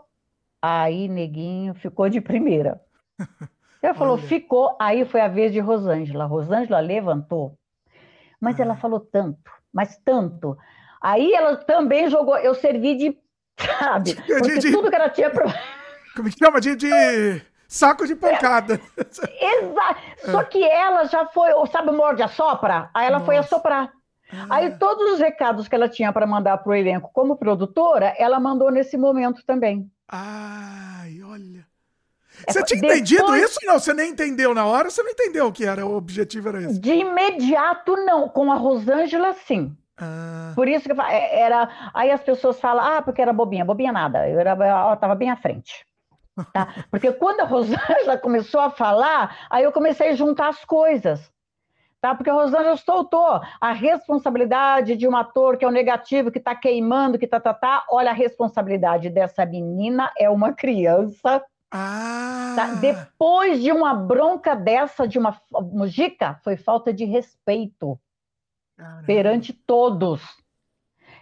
Aí, 0.62 1.08
neguinho, 1.08 1.74
ficou 1.74 2.08
de 2.08 2.20
primeira. 2.20 2.80
Ele 3.82 3.94
falou, 3.94 4.14
Olha. 4.14 4.22
ficou. 4.26 4.76
Aí 4.78 5.04
foi 5.04 5.20
a 5.20 5.28
vez 5.28 5.52
de 5.52 5.60
Rosângela. 5.60 6.26
Rosângela 6.26 6.80
levantou, 6.80 7.58
mas 8.38 8.60
ah. 8.60 8.64
ela 8.64 8.76
falou 8.76 9.00
tanto, 9.00 9.50
mas 9.72 9.96
tanto. 10.04 10.56
Aí 11.00 11.32
ela 11.32 11.56
também 11.56 12.10
jogou. 12.10 12.36
Eu 12.36 12.54
servi 12.54 12.94
de 12.94 13.18
Sabe? 13.78 14.14
Porque 14.14 14.58
de, 14.58 14.72
tudo 14.72 14.88
que 14.88 14.96
ela 14.96 15.10
tinha. 15.10 15.30
Pro... 15.30 15.44
Como 16.16 16.28
é 16.28 16.30
que 16.30 16.38
chama? 16.38 16.60
De, 16.60 16.76
de 16.76 17.42
saco 17.68 18.06
de 18.06 18.14
pancada. 18.14 18.80
Exato. 18.96 20.00
Só 20.30 20.42
que 20.44 20.62
ela 20.64 21.04
já 21.04 21.26
foi, 21.26 21.50
sabe, 21.70 21.90
morde 21.92 22.22
a 22.22 22.28
sopra? 22.28 22.90
Aí 22.94 23.06
ela 23.06 23.18
Nossa. 23.18 23.26
foi 23.26 23.36
assoprar. 23.36 23.92
Ah. 24.32 24.46
Aí 24.50 24.78
todos 24.78 25.12
os 25.12 25.18
recados 25.18 25.68
que 25.68 25.74
ela 25.74 25.88
tinha 25.88 26.12
para 26.12 26.26
mandar 26.26 26.58
para 26.58 26.70
o 26.70 26.74
elenco 26.74 27.10
como 27.12 27.36
produtora, 27.36 28.14
ela 28.18 28.40
mandou 28.40 28.70
nesse 28.70 28.96
momento 28.96 29.42
também. 29.44 29.90
Ai, 30.10 31.22
olha. 31.22 31.66
É, 32.46 32.52
você 32.52 32.62
tinha 32.64 32.80
Depois... 32.80 32.98
entendido 32.98 33.36
isso? 33.36 33.58
Não, 33.64 33.78
você 33.78 33.94
nem 33.94 34.10
entendeu 34.10 34.54
na 34.54 34.66
hora, 34.66 34.90
você 34.90 35.02
não 35.02 35.10
entendeu 35.10 35.46
o 35.46 35.52
que 35.52 35.64
era, 35.64 35.86
o 35.86 35.96
objetivo 35.96 36.48
era 36.48 36.62
esse. 36.62 36.78
De 36.78 36.92
imediato, 36.92 37.96
não. 37.96 38.28
Com 38.28 38.50
a 38.50 38.56
Rosângela, 38.56 39.32
sim. 39.46 39.76
Ah. 39.96 40.52
Por 40.54 40.66
isso 40.66 40.88
que 40.88 41.00
é, 41.00 41.40
era. 41.40 41.68
Aí 41.94 42.10
as 42.10 42.22
pessoas 42.22 42.58
falam, 42.58 42.84
ah, 42.84 43.02
porque 43.02 43.20
era 43.20 43.32
bobinha. 43.32 43.64
Bobinha 43.64 43.92
nada, 43.92 44.28
eu 44.28 44.40
estava 44.40 45.14
bem 45.14 45.30
à 45.30 45.36
frente. 45.36 45.84
Tá? 46.52 46.68
Porque 46.90 47.12
quando 47.12 47.40
a 47.40 47.44
Rosângela 47.44 48.16
começou 48.18 48.60
a 48.60 48.70
falar, 48.70 49.46
aí 49.50 49.64
eu 49.64 49.72
comecei 49.72 50.10
a 50.10 50.14
juntar 50.14 50.48
as 50.48 50.64
coisas. 50.64 51.30
Tá? 52.00 52.14
Porque 52.14 52.30
a 52.30 52.34
Rosângela 52.34 52.76
soltou 52.76 53.40
a 53.60 53.72
responsabilidade 53.72 54.96
de 54.96 55.06
um 55.06 55.16
ator 55.16 55.56
que 55.56 55.64
é 55.64 55.68
o 55.68 55.72
negativo, 55.72 56.30
que 56.30 56.38
está 56.38 56.54
queimando, 56.54 57.18
que 57.18 57.26
tá, 57.26 57.38
tá, 57.38 57.52
tá. 57.52 57.84
Olha, 57.90 58.10
a 58.10 58.14
responsabilidade 58.14 59.10
dessa 59.10 59.44
menina 59.44 60.10
é 60.16 60.30
uma 60.30 60.52
criança. 60.52 61.44
Ah. 61.70 62.54
Tá? 62.56 62.66
Depois 62.80 63.62
de 63.62 63.70
uma 63.70 63.94
bronca 63.94 64.56
dessa, 64.56 65.06
de 65.06 65.18
uma 65.18 65.38
mujica, 65.72 66.40
foi 66.42 66.56
falta 66.56 66.92
de 66.92 67.04
respeito. 67.04 67.98
Caramba. 68.80 69.02
perante 69.04 69.52
todos. 69.52 70.22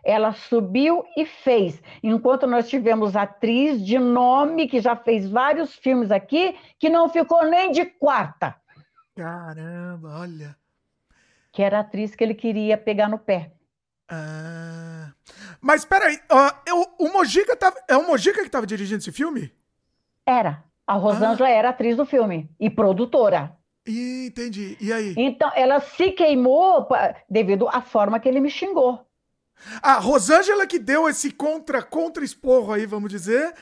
Ela 0.04 0.32
subiu 0.32 1.04
e 1.16 1.26
fez. 1.26 1.82
Enquanto 2.02 2.46
nós 2.46 2.68
tivemos 2.68 3.16
atriz 3.16 3.84
de 3.84 3.98
nome 3.98 4.68
que 4.68 4.80
já 4.80 4.94
fez 4.94 5.28
vários 5.28 5.74
filmes 5.74 6.12
aqui, 6.12 6.56
que 6.78 6.88
não 6.88 7.08
ficou 7.08 7.44
nem 7.44 7.72
de 7.72 7.84
quarta. 7.84 8.54
Caramba, 9.16 10.20
olha. 10.20 10.56
Que 11.58 11.62
era 11.64 11.78
a 11.78 11.80
atriz 11.80 12.14
que 12.14 12.22
ele 12.22 12.34
queria 12.34 12.78
pegar 12.78 13.08
no 13.08 13.18
pé. 13.18 13.50
Ah. 14.08 15.10
Mas 15.60 15.84
peraí, 15.84 16.14
uh, 16.14 16.54
eu, 16.64 16.86
o 17.00 17.12
Mojica 17.12 17.56
tava, 17.56 17.76
é 17.88 17.96
o 17.96 18.06
Mojica 18.06 18.42
que 18.42 18.46
estava 18.46 18.64
dirigindo 18.64 19.00
esse 19.00 19.10
filme? 19.10 19.52
Era. 20.24 20.62
A 20.86 20.94
Rosângela 20.94 21.48
ah. 21.48 21.50
era 21.50 21.70
atriz 21.70 21.96
do 21.96 22.06
filme 22.06 22.48
e 22.60 22.70
produtora. 22.70 23.56
Entendi. 23.84 24.76
E 24.80 24.92
aí? 24.92 25.14
Então, 25.16 25.50
ela 25.56 25.80
se 25.80 26.12
queimou 26.12 26.86
devido 27.28 27.66
à 27.66 27.80
forma 27.80 28.20
que 28.20 28.28
ele 28.28 28.38
me 28.38 28.50
xingou. 28.50 29.04
A 29.82 29.94
Rosângela 29.94 30.64
que 30.64 30.78
deu 30.78 31.08
esse 31.08 31.32
contra 31.32 31.82
contra 31.82 32.24
esporro 32.24 32.72
aí, 32.72 32.86
vamos 32.86 33.10
dizer. 33.10 33.52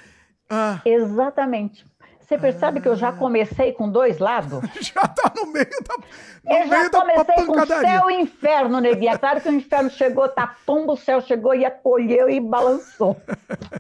Ah. 0.51 0.83
Exatamente. 0.85 1.87
Você 2.27 2.37
percebe 2.37 2.79
ah. 2.79 2.83
que 2.83 2.89
eu 2.89 2.97
já 2.97 3.11
ah. 3.11 3.13
comecei 3.13 3.73
com 3.73 3.89
dois 3.89 4.19
lados? 4.19 4.61
já 4.83 5.03
tá 5.03 5.33
no 5.37 5.47
meio 5.53 5.71
da. 5.87 5.97
No 6.45 6.57
eu 6.57 6.67
já 6.67 6.91
comecei 6.91 7.47
com 7.47 7.67
céu 7.67 8.11
e 8.11 8.15
inferno, 8.15 8.81
neguinha. 8.81 9.13
É 9.13 9.19
claro 9.19 9.41
que 9.41 9.49
o 9.49 9.53
inferno 9.53 9.91
chegou, 9.91 10.29
tá 10.29 10.57
tumbo, 10.67 10.95
o 10.95 10.97
céu 10.97 11.21
chegou 11.21 11.55
e 11.55 11.65
acolheu 11.65 12.29
e 12.29 12.41
balançou. 12.41 13.17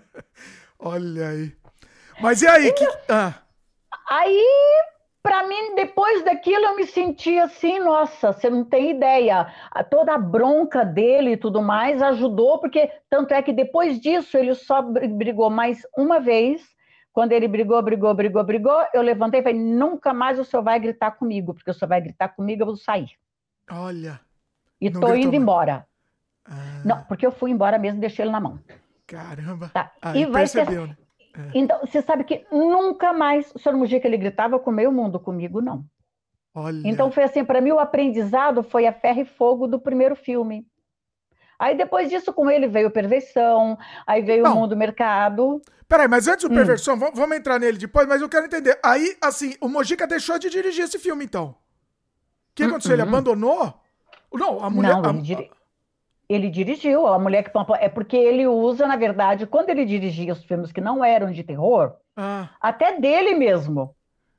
Olha 0.79 1.29
aí. 1.29 1.53
Mas 2.21 2.41
e 2.41 2.47
aí? 2.47 2.69
E, 2.69 2.73
que... 2.73 2.87
ah. 3.09 3.35
Aí 4.09 4.45
para 5.25 5.45
mim, 5.49 5.75
depois 5.75 6.23
daquilo, 6.23 6.67
eu 6.67 6.77
me 6.77 6.87
senti 6.87 7.37
assim, 7.37 7.81
nossa, 7.81 8.33
você 8.33 8.49
não 8.49 8.65
tem 8.65 8.93
ideia. 8.93 9.53
Toda 9.91 10.15
a 10.15 10.19
bronca 10.19 10.85
dele 10.85 11.33
e 11.33 11.37
tudo 11.37 11.61
mais 11.61 12.01
ajudou, 12.01 12.61
porque 12.61 12.89
tanto 13.11 13.35
é 13.35 13.43
que 13.43 13.53
depois 13.53 13.99
disso 13.99 14.39
ele 14.39 14.55
só 14.55 14.81
brigou 14.81 15.51
mais 15.51 15.85
uma 15.99 16.21
vez 16.21 16.76
Quando 17.17 17.33
ele 17.33 17.49
brigou, 17.49 17.81
brigou, 17.81 18.12
brigou, 18.12 18.45
brigou, 18.45 18.85
eu 18.93 19.01
levantei 19.01 19.41
e 19.41 19.43
falei: 19.43 19.59
nunca 19.59 20.12
mais 20.12 20.39
o 20.39 20.45
senhor 20.45 20.62
vai 20.62 20.79
gritar 20.79 21.12
comigo, 21.12 21.55
porque 21.55 21.71
o 21.71 21.73
senhor 21.73 21.89
vai 21.89 21.99
gritar 21.99 22.29
comigo, 22.29 22.61
eu 22.61 22.67
vou 22.67 22.77
sair. 22.77 23.09
Olha. 23.71 24.21
E 24.79 24.91
tô 24.91 25.14
indo 25.14 25.29
mais. 25.29 25.35
embora. 25.43 25.87
Ah. 26.45 26.83
Não, 26.85 27.05
porque 27.05 27.25
eu 27.25 27.33
fui 27.33 27.51
embora 27.51 27.79
mesmo, 27.79 28.01
deixei 28.01 28.23
ele 28.23 28.33
na 28.33 28.39
mão. 28.39 28.61
Caramba. 29.07 29.71
Tá. 29.71 29.93
Aí 30.03 30.25
e 30.25 30.27
vai 30.27 30.43
percebeu, 30.43 30.83
ser... 30.83 30.89
né? 30.89 30.97
É. 31.39 31.59
Então, 31.59 31.81
você 31.81 32.03
sabe 32.03 32.23
que 32.25 32.47
nunca 32.53 33.14
mais 33.14 33.51
o 33.55 33.59
senhor 33.59 33.79
Mujica 33.79 34.07
ele 34.07 34.19
gritava 34.19 34.59
com 34.59 34.71
o 34.71 34.75
meio 34.75 34.93
mundo, 34.93 35.19
comigo 35.19 35.62
não. 35.62 35.87
Olha. 36.55 36.83
Então 36.85 37.11
foi 37.11 37.23
assim, 37.23 37.43
para 37.47 37.62
mim 37.62 37.71
o 37.71 37.79
aprendizado 37.79 38.62
foi 38.62 38.87
a 38.87 38.93
ferro 38.93 39.23
e 39.23 39.25
fogo 39.25 39.67
do 39.67 39.81
primeiro 39.81 40.14
filme. 40.14 40.67
Aí 41.59 41.75
depois 41.75 42.11
disso, 42.11 42.31
com 42.31 42.51
ele 42.51 42.67
veio 42.67 42.91
Perversão, 42.91 43.79
aí 44.07 44.21
veio 44.21 44.43
não. 44.43 44.53
o 44.53 44.61
Mundo 44.61 44.77
Mercado. 44.77 45.62
Peraí, 45.89 46.09
mas 46.09 46.26
antes 46.26 46.49
do 46.49 46.53
hum. 46.53 46.57
Perversão, 46.57 46.99
vamos 46.99 47.37
entrar 47.37 47.59
nele 47.59 47.78
depois, 47.78 48.07
mas 48.09 48.20
eu 48.20 48.28
quero 48.28 48.47
entender. 48.47 48.78
Aí, 48.82 49.16
assim, 49.22 49.55
o 49.61 49.68
Mojica 49.68 50.07
deixou 50.07 50.39
de 50.39 50.51
dirigir 50.51 50.84
esse 50.84 50.99
filme, 50.99 51.24
então. 51.24 51.49
O 51.51 51.55
que 52.55 52.64
aconteceu? 52.64 52.95
Ele 52.95 53.03
abandonou? 53.03 53.74
Não, 54.32 54.62
a 54.64 54.68
mulher. 54.68 55.01
Não, 55.01 55.11
ele, 55.11 55.22
diri... 55.22 55.51
ele, 56.28 56.51
dirigiu. 56.51 57.07
A 57.07 57.18
mulher 57.18 57.45
que. 57.45 57.51
É 57.78 57.89
porque 57.89 58.16
ele 58.16 58.47
usa, 58.47 58.87
na 58.87 58.97
verdade, 58.97 59.47
quando 59.47 59.70
ele 59.70 59.84
dirigia 59.84 60.32
os 60.32 60.45
filmes 60.45 60.72
que 60.72 60.80
não 60.80 61.05
eram 61.05 61.30
de 61.30 61.45
terror, 61.45 61.95
ah. 62.16 62.49
até 62.61 62.99
dele 62.99 63.34
mesmo. 63.34 63.95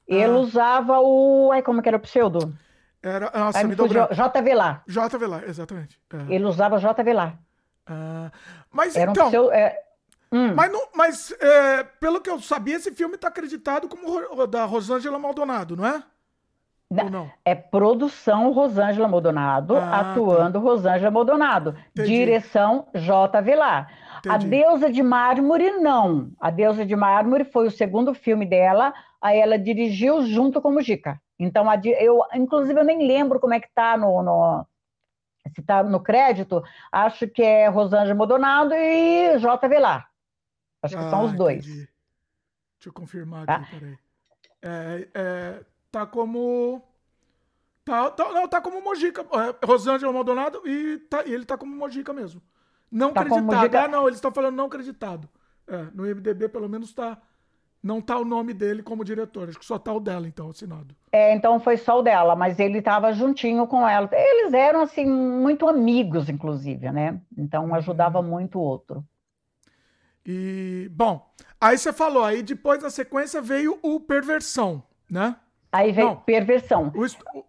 Ele 0.08 0.24
ah. 0.32 0.38
usava 0.38 1.00
o. 1.00 1.52
Ai, 1.54 1.62
como 1.62 1.82
que 1.82 1.88
era 1.88 1.98
o 1.98 2.02
pseudo? 2.02 2.54
Era, 3.02 3.32
nossa, 3.34 3.64
me 3.64 3.76
fugiu, 3.76 4.08
JV 4.08 4.54
lá. 4.54 4.84
JV 4.88 5.28
lá, 5.28 5.44
exatamente. 5.46 6.00
É. 6.12 6.34
Ele 6.34 6.46
usava 6.46 6.78
JV 6.78 7.14
lá. 7.14 7.38
Ah, 7.86 8.32
mas 8.72 8.96
era 8.96 9.12
então. 9.12 9.28
Um 9.28 9.30
pseudo, 9.30 9.52
é... 9.52 9.87
hum. 10.32 10.54
Mas, 10.56 10.72
não, 10.72 10.82
mas 10.96 11.32
é, 11.40 11.84
pelo 11.84 12.22
que 12.22 12.30
eu 12.30 12.40
sabia, 12.40 12.76
esse 12.76 12.92
filme 12.92 13.16
está 13.16 13.28
acreditado 13.28 13.88
como 13.88 14.48
da 14.48 14.66
Rosângela 14.66 15.20
Maldonado, 15.20 15.76
não 15.76 15.86
é? 15.86 16.04
Não? 16.90 17.30
É 17.44 17.54
produção 17.54 18.52
Rosângela 18.54 19.10
Maldonado, 19.10 19.76
ah, 19.76 19.82
tá. 19.82 20.00
atuando 20.12 20.60
tá. 20.60 20.66
Rosângela 20.66 21.12
Maldonado. 21.12 21.76
Entendi. 21.92 22.10
Direção 22.10 22.88
J. 22.94 23.42
Velar. 23.42 23.92
A 24.28 24.38
Deusa 24.38 24.90
de 24.90 25.04
Mármore, 25.04 25.72
não. 25.72 26.32
A 26.40 26.50
Deusa 26.50 26.86
de 26.86 26.96
Mármore 26.96 27.44
foi 27.44 27.68
o 27.68 27.72
segundo 27.72 28.14
filme 28.14 28.46
dela, 28.46 28.94
aí 29.22 29.38
ela 29.38 29.60
dirigiu 29.60 30.26
junto 30.26 30.62
com 30.62 30.70
o 30.70 30.74
Mujica. 30.74 31.22
Então, 31.38 31.70
a, 31.70 31.76
eu, 32.00 32.22
inclusive, 32.34 32.80
eu 32.80 32.86
nem 32.86 33.06
lembro 33.06 33.40
como 33.40 33.54
é 33.54 33.60
que 33.60 33.68
está 33.68 33.98
no, 33.98 34.24
no, 34.24 34.66
se 35.54 35.62
está 35.62 35.84
no 35.84 36.00
crédito, 36.00 36.64
acho 36.92 37.28
que 37.28 37.44
é 37.44 37.68
Rosângela 37.68 38.16
Maldonado 38.16 38.74
e 38.74 39.38
J. 39.40 39.68
Velar. 39.68 40.07
Acho 40.88 40.98
que 40.98 41.04
ah, 41.04 41.10
são 41.10 41.26
os 41.26 41.34
dois. 41.34 41.66
Entendi. 41.66 41.90
Deixa 42.78 42.90
eu 42.90 42.94
confirmar 42.94 43.46
tá? 43.46 43.56
aqui, 43.56 43.72
peraí. 43.72 43.98
É, 44.62 45.08
é, 45.14 45.66
tá 45.92 46.06
como. 46.06 46.82
Tá, 47.84 48.12
tá, 48.12 48.32
não, 48.34 48.48
tá 48.48 48.62
como 48.62 48.82
Mojica. 48.82 49.22
É, 49.22 49.66
Rosângela 49.66 50.12
Maldonado 50.12 50.62
e, 50.68 51.00
tá, 51.10 51.24
e 51.26 51.34
ele 51.34 51.46
tá 51.46 51.58
como 51.58 51.76
Mojica 51.76 52.14
mesmo. 52.14 52.42
Não 52.92 53.14
tá 53.14 53.22
acreditado. 53.22 53.56
Mojica... 53.56 53.84
Ah, 53.84 53.88
não, 53.88 54.08
eles 54.08 54.18
estão 54.18 54.32
falando 54.32 54.56
não 54.56 54.66
acreditado. 54.66 55.30
É, 55.68 55.88
no 55.94 56.08
IMDB, 56.08 56.50
pelo 56.50 56.70
menos, 56.70 56.94
tá. 56.94 57.18
Não 57.82 58.02
tá 58.02 58.18
o 58.18 58.26
nome 58.26 58.54
dele 58.54 58.82
como 58.82 59.06
diretor, 59.06 59.48
acho 59.48 59.60
que 59.60 59.66
só 59.66 59.78
tá 59.78 59.94
o 59.94 60.00
dela, 60.00 60.28
então, 60.28 60.50
assinado. 60.50 60.96
É, 61.12 61.34
então 61.34 61.60
foi 61.60 61.78
só 61.78 62.00
o 62.00 62.02
dela, 62.02 62.36
mas 62.36 62.60
ele 62.60 62.80
estava 62.80 63.14
juntinho 63.14 63.68
com 63.68 63.88
ela. 63.88 64.10
Eles 64.12 64.52
eram, 64.52 64.82
assim, 64.82 65.06
muito 65.06 65.68
amigos, 65.70 66.28
inclusive, 66.28 66.92
né? 66.92 67.22
Então 67.38 67.66
uhum. 67.66 67.76
ajudava 67.76 68.22
muito 68.22 68.58
o 68.58 68.62
outro. 68.62 69.06
E, 70.28 70.90
bom, 70.92 71.26
aí 71.60 71.78
você 71.78 71.94
falou, 71.94 72.24
aí 72.24 72.44
depois 72.44 72.84
na 72.84 72.90
sequência 72.90 73.42
veio 73.42 73.80
o 73.82 73.98
Perversão, 73.98 74.84
né? 75.10 75.38
Aí 75.72 75.92
vem 75.92 76.06
Não, 76.06 76.16
perversão. 76.16 76.92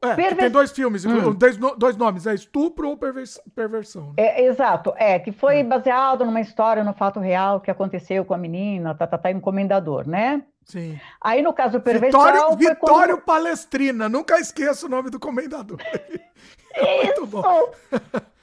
É, 0.03 0.15
Perver... 0.15 0.37
Tem 0.37 0.51
dois 0.51 0.73
filmes, 0.73 1.05
hum. 1.05 1.33
dois, 1.33 1.57
dois, 1.57 1.97
nomes, 1.97 2.27
é 2.27 2.35
estupro 2.35 2.89
ou 2.89 2.97
pervers... 2.97 3.41
perversão. 3.55 4.09
Né? 4.09 4.15
É, 4.19 4.45
exato, 4.45 4.93
é, 4.97 5.19
que 5.19 5.31
foi 5.31 5.59
é. 5.59 5.65
baseado 5.65 6.25
numa 6.25 6.41
história, 6.41 6.83
no 6.83 6.93
fato 6.93 7.21
real 7.21 7.61
que 7.61 7.71
aconteceu 7.71 8.25
com 8.25 8.35
a 8.35 8.39
menina, 8.39 8.95
tá, 8.95 9.07
tá, 9.07 9.17
tá 9.17 9.31
encomendador, 9.31 10.07
né? 10.07 10.43
Sim. 10.65 11.01
Aí 11.21 11.43
no 11.43 11.53
caso 11.53 11.81
perversão. 11.81 12.21
Vitório, 12.21 12.57
Vitório. 12.57 13.19
Palestrina, 13.19 14.09
nunca 14.09 14.39
esqueço 14.39 14.87
o 14.87 14.91
nome 14.91 15.11
do 15.11 15.19
comendador. 15.21 15.79
é 16.75 17.05
muito 17.05 17.25
bom. 17.27 17.43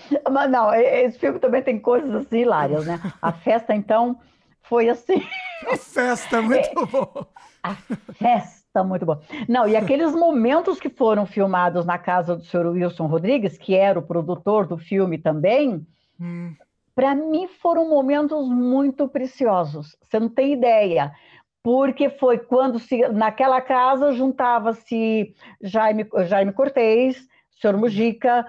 Mas 0.30 0.50
não, 0.50 0.72
esse 0.74 1.18
filme 1.18 1.38
também 1.38 1.62
tem 1.62 1.78
coisas 1.78 2.14
assim 2.14 2.38
hilárias, 2.38 2.86
né? 2.86 3.00
A 3.20 3.32
festa, 3.32 3.74
então, 3.74 4.18
foi 4.62 4.88
assim. 4.88 5.22
A 5.66 5.76
festa 5.76 6.36
é 6.38 6.40
muito 6.40 6.68
é, 6.78 6.86
bom. 6.86 7.26
A 7.62 7.74
festa 7.74 8.58
Tá 8.72 8.84
muito 8.84 9.06
bom. 9.06 9.20
Não, 9.48 9.66
e 9.66 9.74
aqueles 9.74 10.14
momentos 10.14 10.78
que 10.78 10.90
foram 10.90 11.26
filmados 11.26 11.86
na 11.86 11.98
casa 11.98 12.36
do 12.36 12.44
senhor 12.44 12.66
Wilson 12.66 13.06
Rodrigues, 13.06 13.56
que 13.56 13.74
era 13.74 13.98
o 13.98 14.06
produtor 14.06 14.66
do 14.66 14.76
filme 14.76 15.18
também, 15.18 15.86
hum. 16.20 16.54
para 16.94 17.14
mim 17.14 17.48
foram 17.48 17.88
momentos 17.88 18.48
muito 18.48 19.08
preciosos. 19.08 19.96
Você 20.02 20.20
não 20.20 20.28
tem 20.28 20.52
ideia. 20.52 21.12
Porque 21.60 22.08
foi 22.08 22.38
quando 22.38 22.78
se, 22.78 23.08
naquela 23.08 23.60
casa 23.60 24.12
juntava-se 24.12 25.34
Jaime, 25.60 26.06
Jaime 26.26 26.52
Cortez, 26.52 27.26
senhor 27.60 27.76
Mujica, 27.76 28.46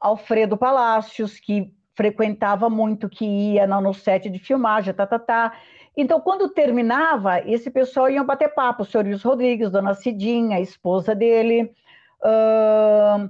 Alfredo 0.00 0.56
Palácios, 0.56 1.38
que 1.38 1.72
frequentava 1.94 2.70
muito, 2.70 3.08
que 3.08 3.24
ia 3.24 3.66
no 3.66 3.92
set 3.92 4.30
de 4.30 4.38
filmagem, 4.38 4.94
tá, 4.94 5.06
tá, 5.06 5.18
tá. 5.18 5.52
Então, 5.96 6.20
quando 6.20 6.48
terminava, 6.48 7.40
esse 7.40 7.70
pessoal 7.70 8.08
ia 8.08 8.24
bater 8.24 8.54
papo, 8.54 8.82
o 8.82 8.86
senhor 8.86 9.04
Luiz 9.04 9.22
Rodrigues, 9.22 9.70
dona 9.70 9.92
Cidinha, 9.92 10.56
a 10.56 10.60
esposa 10.60 11.14
dele, 11.14 11.74
uh, 12.22 13.28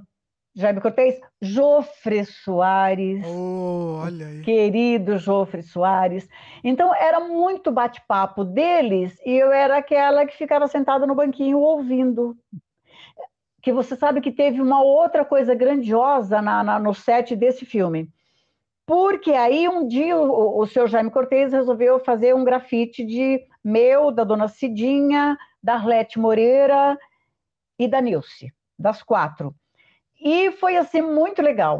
Jaime 0.55 0.79
Cortez, 0.79 1.19
Jofre 1.41 2.23
Soares, 2.23 3.25
oh, 3.25 4.01
olha 4.03 4.27
aí. 4.27 4.41
querido 4.41 5.17
Jofre 5.17 5.63
Soares. 5.63 6.29
Então, 6.63 6.95
era 6.95 7.19
muito 7.19 7.71
bate-papo 7.71 8.45
deles 8.45 9.19
e 9.25 9.35
eu 9.35 9.51
era 9.51 9.77
aquela 9.77 10.25
que 10.25 10.37
ficava 10.37 10.67
sentada 10.67 11.05
no 11.05 11.15
banquinho 11.15 11.59
ouvindo. 11.59 12.37
Que 13.61 13.71
você 13.71 13.95
sabe 13.95 14.21
que 14.21 14.31
teve 14.31 14.61
uma 14.61 14.81
outra 14.81 15.23
coisa 15.23 15.53
grandiosa 15.53 16.41
na, 16.41 16.63
na 16.63 16.79
no 16.79 16.93
set 16.93 17.35
desse 17.35 17.65
filme 17.65 18.09
porque 18.91 19.31
aí 19.31 19.69
um 19.69 19.87
dia 19.87 20.17
o, 20.17 20.59
o 20.59 20.67
senhor 20.67 20.85
Jaime 20.85 21.09
Cortez 21.09 21.53
resolveu 21.53 21.97
fazer 21.99 22.35
um 22.35 22.43
grafite 22.43 23.05
de 23.05 23.41
meu, 23.63 24.11
da 24.11 24.25
dona 24.25 24.49
Cidinha, 24.49 25.37
da 25.63 25.75
Arlete 25.75 26.19
Moreira 26.19 26.99
e 27.79 27.87
da 27.87 28.01
Nilce, 28.01 28.53
das 28.77 29.01
quatro. 29.01 29.55
E 30.19 30.51
foi 30.51 30.75
assim 30.75 31.01
muito 31.01 31.41
legal. 31.41 31.79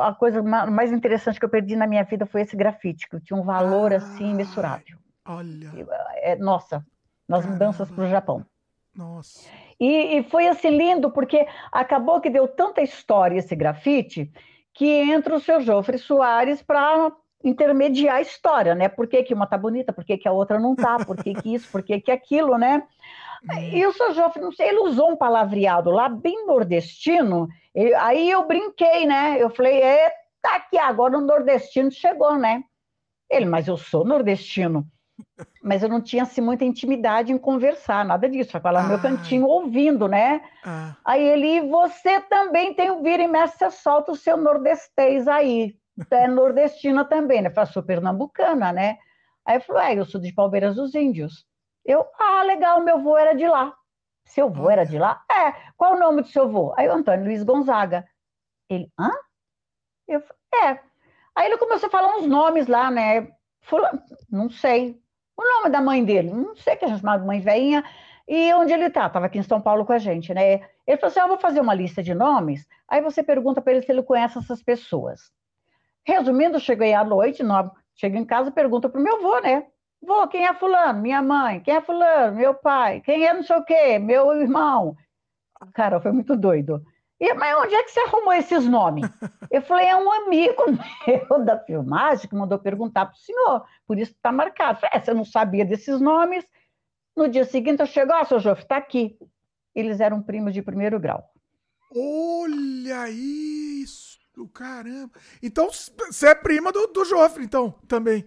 A 0.00 0.14
coisa 0.14 0.42
mais 0.42 0.90
interessante 0.90 1.38
que 1.38 1.44
eu 1.44 1.50
perdi 1.50 1.76
na 1.76 1.86
minha 1.86 2.02
vida 2.02 2.24
foi 2.24 2.40
esse 2.40 2.56
grafite, 2.56 3.06
que 3.10 3.20
tinha 3.20 3.38
um 3.38 3.44
valor 3.44 3.92
ah, 3.92 3.96
assim 3.96 4.30
imensurável. 4.30 4.96
Olha. 5.26 5.70
É, 6.14 6.34
nossa, 6.34 6.82
nas 7.28 7.44
mudanças 7.44 7.90
para 7.90 8.04
o 8.04 8.08
Japão. 8.08 8.44
Nossa. 8.96 9.50
E, 9.82 10.18
e, 10.18 10.22
foi 10.22 10.46
assim 10.46 10.70
lindo, 10.70 11.10
porque 11.10 11.44
acabou 11.72 12.20
que 12.20 12.30
deu 12.30 12.46
tanta 12.46 12.80
história 12.80 13.40
esse 13.40 13.56
grafite 13.56 14.30
que 14.72 14.86
entra 14.86 15.34
o 15.34 15.40
seu 15.40 15.60
Jofre 15.60 15.98
Soares 15.98 16.62
para 16.62 17.10
intermediar 17.42 18.18
a 18.18 18.20
história, 18.20 18.76
né? 18.76 18.88
Por 18.88 19.08
que, 19.08 19.24
que 19.24 19.34
uma 19.34 19.44
tá 19.44 19.58
bonita, 19.58 19.92
por 19.92 20.04
que, 20.04 20.16
que 20.16 20.28
a 20.28 20.32
outra 20.32 20.56
não 20.56 20.76
tá, 20.76 21.04
por 21.04 21.16
que, 21.16 21.34
que 21.34 21.52
isso, 21.52 21.68
por 21.68 21.82
que, 21.82 22.00
que 22.00 22.12
aquilo, 22.12 22.56
né? 22.56 22.84
Hum. 23.42 23.58
E 23.72 23.84
o 23.84 23.92
seu 23.92 24.14
Jofre, 24.14 24.40
não 24.40 24.52
sei, 24.52 24.68
ele 24.68 24.78
usou 24.78 25.10
um 25.10 25.16
palavreado 25.16 25.90
lá 25.90 26.08
bem 26.08 26.46
nordestino, 26.46 27.48
e, 27.74 27.92
aí 27.94 28.30
eu 28.30 28.46
brinquei, 28.46 29.04
né? 29.04 29.36
Eu 29.40 29.50
falei, 29.50 29.82
eita, 29.82 30.14
aqui 30.44 30.78
agora 30.78 31.18
o 31.18 31.20
nordestino 31.20 31.90
chegou, 31.90 32.38
né? 32.38 32.62
Ele, 33.28 33.46
mas 33.46 33.66
eu 33.66 33.76
sou 33.76 34.04
nordestino. 34.04 34.86
Mas 35.62 35.82
eu 35.82 35.88
não 35.88 36.00
tinha 36.00 36.24
assim, 36.24 36.40
muita 36.40 36.64
intimidade 36.64 37.32
em 37.32 37.38
conversar, 37.38 38.04
nada 38.04 38.28
disso. 38.28 38.58
Vai 38.58 38.72
lá 38.72 38.82
no 38.82 38.88
meu 38.88 39.00
cantinho 39.00 39.46
ouvindo, 39.46 40.08
né? 40.08 40.42
Ah. 40.64 40.96
Aí 41.04 41.22
ele, 41.22 41.68
você 41.68 42.20
também 42.22 42.74
tem 42.74 42.90
o 42.90 43.02
vira 43.02 43.22
e 43.22 43.28
mexe, 43.28 43.56
você 43.56 43.70
solta 43.70 44.12
o 44.12 44.16
seu 44.16 44.36
nordestês 44.36 45.28
aí. 45.28 45.76
É 46.10 46.26
nordestina 46.26 47.04
também, 47.04 47.42
né? 47.42 47.50
Falei, 47.50 47.72
sou 47.72 47.82
pernambucana, 47.82 48.72
né? 48.72 48.98
Aí 49.44 49.56
ele 49.56 49.64
falou, 49.64 49.82
é, 49.82 49.94
eu 49.94 50.04
sou 50.04 50.20
de 50.20 50.32
Palmeiras 50.32 50.76
dos 50.76 50.94
Índios. 50.94 51.46
Eu, 51.84 52.06
ah, 52.18 52.42
legal, 52.42 52.80
meu 52.82 52.96
avô 52.96 53.16
era 53.16 53.34
de 53.34 53.46
lá. 53.46 53.74
Seu 54.24 54.46
avô 54.46 54.70
era 54.70 54.84
de 54.84 54.98
lá? 54.98 55.22
É. 55.30 55.52
Qual 55.76 55.94
o 55.94 55.98
nome 55.98 56.22
do 56.22 56.28
seu 56.28 56.44
avô? 56.44 56.72
Aí 56.76 56.88
o 56.88 56.92
Antônio 56.92 57.24
Luiz 57.24 57.42
Gonzaga. 57.42 58.06
Ele, 58.70 58.90
hã? 58.98 59.10
Eu, 60.08 60.22
é. 60.64 60.80
Aí 61.34 61.46
ele 61.46 61.58
começou 61.58 61.88
a 61.88 61.90
falar 61.90 62.16
uns 62.16 62.26
nomes 62.26 62.66
lá, 62.66 62.90
né? 62.90 63.28
Fulano, 63.62 64.02
não 64.30 64.48
sei. 64.48 65.01
O 65.42 65.56
nome 65.56 65.70
da 65.70 65.80
mãe 65.80 66.04
dele, 66.04 66.30
não 66.30 66.54
sei 66.54 66.76
que 66.76 66.84
a 66.84 66.88
gente 66.88 67.00
chamava 67.00 67.24
mãe 67.24 67.40
veinha, 67.40 67.84
e 68.28 68.54
onde 68.54 68.72
ele 68.72 68.84
está? 68.84 69.06
Estava 69.08 69.26
aqui 69.26 69.38
em 69.38 69.42
São 69.42 69.60
Paulo 69.60 69.84
com 69.84 69.92
a 69.92 69.98
gente, 69.98 70.32
né? 70.32 70.60
Ele 70.86 70.96
falou 70.96 71.10
assim: 71.10 71.18
ah, 71.18 71.24
eu 71.24 71.28
vou 71.28 71.38
fazer 71.38 71.60
uma 71.60 71.74
lista 71.74 72.00
de 72.00 72.14
nomes, 72.14 72.64
aí 72.88 73.00
você 73.00 73.22
pergunta 73.22 73.60
para 73.60 73.72
ele 73.72 73.82
se 73.82 73.90
ele 73.90 74.04
conhece 74.04 74.38
essas 74.38 74.62
pessoas. 74.62 75.32
Resumindo, 76.06 76.60
cheguei 76.60 76.94
à 76.94 77.02
noite, 77.02 77.42
no... 77.42 77.72
chego 77.96 78.16
em 78.16 78.24
casa 78.24 78.50
e 78.50 78.52
pergunto 78.52 78.88
para 78.88 79.00
o 79.00 79.02
meu 79.02 79.16
avô, 79.16 79.40
né? 79.40 79.66
Vou, 80.00 80.26
quem 80.28 80.46
é 80.46 80.54
fulano? 80.54 81.00
Minha 81.00 81.22
mãe. 81.22 81.60
Quem 81.60 81.76
é 81.76 81.80
fulano? 81.80 82.36
Meu 82.36 82.54
pai. 82.54 83.00
Quem 83.00 83.26
é 83.26 83.32
não 83.32 83.42
sei 83.42 83.56
o 83.56 83.64
quê? 83.64 83.98
Meu 83.98 84.32
irmão. 84.32 84.96
Cara, 85.74 86.00
foi 86.00 86.12
muito 86.12 86.36
doido. 86.36 86.82
E, 87.22 87.34
mas 87.34 87.56
onde 87.56 87.72
é 87.72 87.84
que 87.84 87.92
você 87.92 88.00
arrumou 88.00 88.32
esses 88.32 88.66
nomes? 88.66 89.08
Eu 89.48 89.62
falei, 89.62 89.86
é 89.86 89.94
um 89.94 90.10
amigo 90.10 90.64
meu 91.06 91.44
da 91.44 91.56
filmagem 91.56 92.28
que 92.28 92.34
mandou 92.34 92.58
perguntar 92.58 93.06
para 93.06 93.14
o 93.14 93.18
senhor, 93.18 93.64
por 93.86 93.96
isso 93.96 94.10
está 94.10 94.32
marcado. 94.32 94.80
falei, 94.80 94.98
é, 94.98 95.00
você 95.00 95.14
não 95.14 95.24
sabia 95.24 95.64
desses 95.64 96.00
nomes? 96.00 96.44
No 97.16 97.28
dia 97.28 97.44
seguinte 97.44 97.78
eu 97.78 97.86
chego, 97.86 98.12
ó, 98.12 98.22
oh, 98.22 98.24
seu 98.24 98.40
Jofre, 98.40 98.64
está 98.64 98.76
aqui. 98.76 99.16
Eles 99.72 100.00
eram 100.00 100.20
primos 100.20 100.52
de 100.52 100.62
primeiro 100.62 100.98
grau. 100.98 101.22
Olha 101.94 103.08
isso, 103.08 104.11
caramba. 104.54 105.10
Então 105.42 105.68
você 105.70 106.28
é 106.28 106.34
prima 106.34 106.72
do, 106.72 106.86
do 106.86 107.04
Jofre, 107.04 107.44
então, 107.44 107.74
também. 107.86 108.26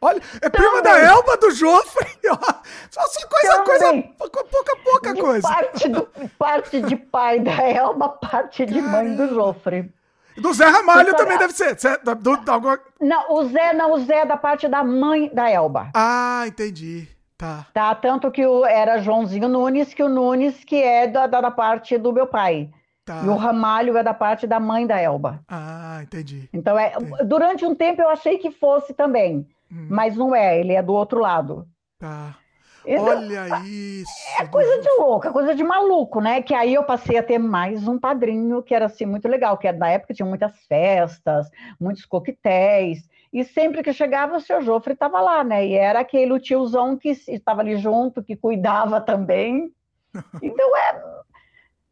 Olha, 0.00 0.20
é 0.40 0.48
prima 0.48 0.82
da 0.82 0.98
Elba 0.98 1.36
do 1.36 1.50
Jofre. 1.50 2.06
Só 2.90 3.00
assim, 3.00 3.26
coisa, 3.26 3.62
coisa, 3.62 4.02
pouca, 4.18 4.76
pouca 4.84 5.14
de 5.14 5.20
coisa. 5.20 5.48
Parte, 5.48 5.88
do, 5.88 6.08
parte 6.38 6.82
de 6.82 6.96
pai 6.96 7.40
da 7.40 7.62
Elba, 7.62 8.08
parte 8.08 8.66
de 8.66 8.74
Caramba. 8.74 8.90
mãe 8.90 9.16
do 9.16 9.28
Jofre. 9.28 9.92
Do 10.36 10.52
Zé 10.52 10.66
Ramalho 10.66 11.10
Você 11.10 11.16
também 11.16 11.38
deve 11.38 11.54
ser. 11.54 11.78
Zé, 11.78 11.96
do, 11.98 12.14
do, 12.14 12.36
do, 12.36 12.80
não, 13.00 13.32
o 13.32 13.44
Zé 13.48 13.72
não, 13.72 13.92
o 13.92 13.98
Zé 14.04 14.20
é 14.20 14.26
da 14.26 14.36
parte 14.36 14.68
da 14.68 14.84
mãe 14.84 15.30
da 15.32 15.50
Elba. 15.50 15.90
Ah, 15.94 16.44
entendi. 16.46 17.08
Tá. 17.38 17.66
Tá, 17.72 17.94
tanto 17.94 18.30
que 18.30 18.46
o, 18.46 18.64
era 18.64 18.98
Joãozinho 18.98 19.48
Nunes, 19.48 19.92
que 19.92 20.02
o 20.02 20.08
Nunes, 20.08 20.64
que 20.64 20.82
é 20.82 21.06
da, 21.06 21.26
da, 21.26 21.40
da 21.40 21.50
parte 21.50 21.96
do 21.98 22.12
meu 22.12 22.26
pai. 22.26 22.70
Tá. 23.06 23.22
E 23.24 23.28
o 23.28 23.36
Ramalho 23.36 23.96
é 23.96 24.02
da 24.02 24.12
parte 24.12 24.48
da 24.48 24.58
mãe 24.58 24.84
da 24.84 25.00
Elba. 25.00 25.40
Ah, 25.46 26.00
entendi. 26.02 26.50
Então, 26.52 26.76
é, 26.76 26.92
entendi. 26.92 27.24
durante 27.24 27.64
um 27.64 27.72
tempo 27.72 28.02
eu 28.02 28.08
achei 28.08 28.36
que 28.36 28.50
fosse 28.50 28.92
também. 28.92 29.46
Hum. 29.70 29.86
Mas 29.88 30.16
não 30.16 30.34
é, 30.34 30.58
ele 30.58 30.72
é 30.72 30.82
do 30.82 30.92
outro 30.92 31.20
lado. 31.20 31.68
Tá. 32.00 32.36
Então, 32.84 33.04
Olha 33.04 33.60
isso. 33.64 34.10
É 34.40 34.46
coisa 34.46 34.80
de 34.80 34.88
louca, 34.98 35.30
coisa 35.30 35.54
de 35.54 35.62
maluco, 35.62 36.20
né? 36.20 36.42
Que 36.42 36.52
aí 36.52 36.74
eu 36.74 36.82
passei 36.82 37.16
a 37.16 37.22
ter 37.22 37.38
mais 37.38 37.86
um 37.86 37.96
padrinho 37.96 38.60
que 38.60 38.74
era 38.74 38.86
assim 38.86 39.06
muito 39.06 39.28
legal, 39.28 39.56
que 39.56 39.68
era 39.68 39.78
da 39.78 39.88
época 39.88 40.12
tinha 40.12 40.26
muitas 40.26 40.56
festas, 40.66 41.48
muitos 41.80 42.04
coquetéis. 42.04 43.08
E 43.32 43.44
sempre 43.44 43.84
que 43.84 43.92
chegava, 43.92 44.36
o 44.36 44.40
seu 44.40 44.62
Jofre 44.62 44.94
estava 44.94 45.20
lá, 45.20 45.44
né? 45.44 45.64
E 45.64 45.74
era 45.74 46.00
aquele 46.00 46.40
tiozão 46.40 46.96
que 46.96 47.10
estava 47.28 47.60
ali 47.60 47.76
junto, 47.76 48.22
que 48.22 48.34
cuidava 48.34 49.00
também. 49.00 49.70
Então 50.42 50.74
é 50.74 51.16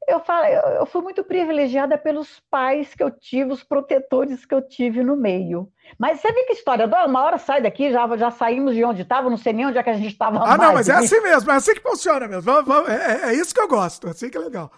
eu, 0.08 0.20
falo, 0.20 0.46
eu 0.46 0.86
fui 0.86 1.02
muito 1.02 1.24
privilegiada 1.24 1.96
pelos 1.98 2.40
pais 2.50 2.94
que 2.94 3.02
eu 3.02 3.10
tive, 3.10 3.52
os 3.52 3.62
protetores 3.62 4.44
que 4.44 4.54
eu 4.54 4.62
tive 4.62 5.02
no 5.02 5.16
meio. 5.16 5.68
Mas 5.98 6.20
você 6.20 6.32
vê 6.32 6.44
que 6.44 6.52
história, 6.52 6.86
uma 6.86 7.22
hora 7.22 7.38
sai 7.38 7.62
daqui, 7.62 7.90
já, 7.90 8.16
já 8.16 8.30
saímos 8.30 8.74
de 8.74 8.84
onde 8.84 9.02
estava, 9.02 9.30
não 9.30 9.36
sei 9.36 9.52
nem 9.52 9.66
onde 9.66 9.78
é 9.78 9.82
que 9.82 9.90
a 9.90 9.94
gente 9.94 10.12
estava. 10.12 10.38
Ah, 10.44 10.56
não, 10.56 10.72
mas 10.72 10.88
é 10.88 10.94
assim 10.94 11.20
mesmo, 11.20 11.50
é 11.50 11.54
assim 11.54 11.74
que 11.74 11.82
funciona 11.82 12.26
mesmo. 12.26 12.42
Vamos, 12.42 12.64
vamos, 12.64 12.88
é, 12.90 13.30
é, 13.30 13.34
isso 13.34 13.54
que 13.54 13.60
eu 13.60 13.68
gosto, 13.68 14.06
é 14.08 14.10
assim 14.10 14.28
que 14.28 14.36
é 14.36 14.40
legal. 14.40 14.70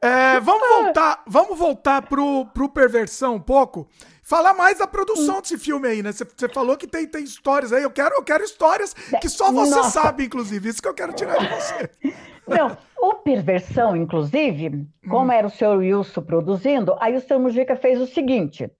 É, 0.00 0.38
vamos 0.40 0.68
voltar, 0.68 1.22
vamos 1.26 1.58
voltar 1.58 2.02
pro, 2.02 2.46
pro 2.46 2.68
Perversão 2.68 3.36
um 3.36 3.40
pouco. 3.40 3.88
Falar 4.22 4.54
mais 4.54 4.78
da 4.78 4.86
produção 4.86 5.40
desse 5.40 5.56
filme 5.56 5.86
aí, 5.86 6.02
né? 6.02 6.12
Você, 6.12 6.24
você 6.24 6.48
falou 6.48 6.76
que 6.76 6.86
tem, 6.86 7.06
tem 7.06 7.22
histórias 7.22 7.72
aí. 7.72 7.84
Eu 7.84 7.90
quero, 7.90 8.14
eu 8.16 8.24
quero 8.24 8.42
histórias 8.42 8.92
que 9.20 9.28
só 9.28 9.52
você 9.52 9.76
Nossa. 9.76 10.02
sabe, 10.02 10.24
inclusive. 10.24 10.68
Isso 10.68 10.82
que 10.82 10.88
eu 10.88 10.94
quero 10.94 11.12
tirar 11.12 11.38
de 11.38 11.48
você. 11.48 11.90
Não, 12.46 12.76
o 13.00 13.14
Perversão, 13.14 13.96
inclusive, 13.96 14.86
como 15.08 15.30
hum. 15.30 15.32
era 15.32 15.46
o 15.46 15.50
senhor 15.50 15.78
Wilson 15.78 16.22
produzindo, 16.22 16.96
aí 17.00 17.16
o 17.16 17.20
senhor 17.20 17.40
Mujica 17.40 17.74
fez 17.76 18.00
o 18.00 18.06
seguinte: 18.06 18.70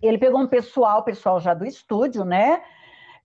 ele 0.00 0.18
pegou 0.18 0.40
um 0.40 0.46
pessoal, 0.46 1.02
pessoal 1.02 1.40
já 1.40 1.52
do 1.52 1.64
estúdio, 1.64 2.24
né? 2.24 2.62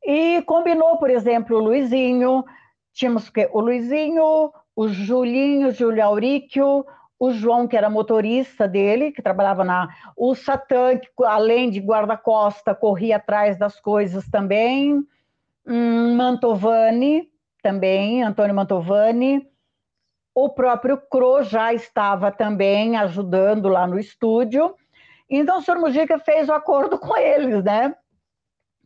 E 0.03 0.41
combinou, 0.43 0.97
por 0.97 1.09
exemplo, 1.09 1.57
o 1.57 1.59
Luizinho, 1.59 2.43
tínhamos 2.91 3.31
o 3.51 3.59
Luizinho, 3.59 4.51
o 4.75 4.87
Julinho, 4.87 5.67
o 5.67 5.71
Júlio 5.71 6.03
Auríquio, 6.03 6.85
o 7.19 7.31
João, 7.31 7.67
que 7.67 7.77
era 7.77 7.87
motorista 7.87 8.67
dele, 8.67 9.11
que 9.11 9.21
trabalhava 9.21 9.63
na. 9.63 9.89
O 10.17 10.33
Satã, 10.33 10.97
que 10.97 11.07
além 11.23 11.69
de 11.69 11.79
guarda-costa, 11.79 12.73
corria 12.73 13.17
atrás 13.17 13.59
das 13.59 13.79
coisas 13.79 14.27
também. 14.27 15.05
Hum, 15.67 16.15
Mantovani, 16.15 17.29
também, 17.61 18.23
Antônio 18.23 18.55
Mantovani. 18.55 19.47
O 20.33 20.49
próprio 20.49 20.97
Cro 20.97 21.43
já 21.43 21.73
estava 21.73 22.31
também 22.31 22.95
ajudando 22.95 23.67
lá 23.67 23.85
no 23.85 23.99
estúdio. 23.99 24.75
Então, 25.29 25.59
o 25.59 25.61
senhor 25.61 25.79
Mujica 25.79 26.19
fez 26.19 26.47
o 26.47 26.53
acordo 26.53 26.97
com 26.99 27.15
eles, 27.17 27.63
né? 27.63 27.95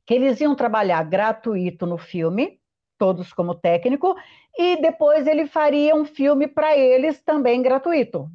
Que 0.05 0.15
eles 0.15 0.39
iam 0.41 0.55
trabalhar 0.55 1.03
gratuito 1.03 1.85
no 1.85 1.97
filme, 1.97 2.59
todos 2.97 3.33
como 3.33 3.55
técnico, 3.55 4.15
e 4.57 4.81
depois 4.81 5.27
ele 5.27 5.47
faria 5.47 5.95
um 5.95 6.05
filme 6.05 6.47
para 6.47 6.77
eles 6.77 7.21
também 7.21 7.61
gratuito. 7.61 8.29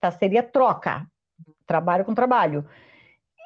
Tá? 0.00 0.10
Seria 0.10 0.42
troca, 0.42 1.06
trabalho 1.66 2.04
com 2.04 2.14
trabalho. 2.14 2.66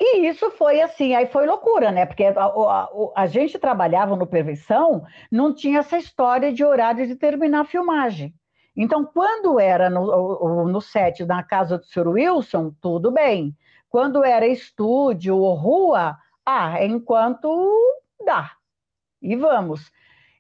E 0.01 0.27
isso 0.27 0.51
foi 0.53 0.81
assim, 0.81 1.15
aí 1.15 1.27
foi 1.27 1.47
loucura, 1.47 1.93
né? 1.93 2.05
Porque 2.05 2.25
a, 2.25 2.45
a, 2.45 2.89
a, 3.17 3.27
gente 3.27 3.59
trabalhava 3.59 4.17
no 4.17 4.27
Perversão, 4.27 5.05
não 5.31 5.55
tinha 5.55 5.79
essa 5.79 5.97
história 5.97 6.53
de 6.53 6.65
horário 6.65 7.07
de 7.07 7.15
terminar 7.15 7.61
a 7.61 7.65
filmagem. 7.65 8.35
Então, 8.77 9.05
quando 9.05 9.61
era 9.61 9.89
no, 9.89 10.67
no 10.67 10.81
set 10.81 11.25
na 11.25 11.43
casa 11.43 11.79
do 11.79 11.85
Sr. 11.85 12.09
Wilson, 12.09 12.75
tudo 12.81 13.11
bem. 13.11 13.57
Quando 13.89 14.25
era 14.25 14.47
estúdio 14.47 15.37
ou 15.37 15.55
rua, 15.55 16.19
ah, 16.45 16.85
enquanto 16.85 17.49
dá. 18.25 18.53
E 19.23 19.37
vamos. 19.37 19.93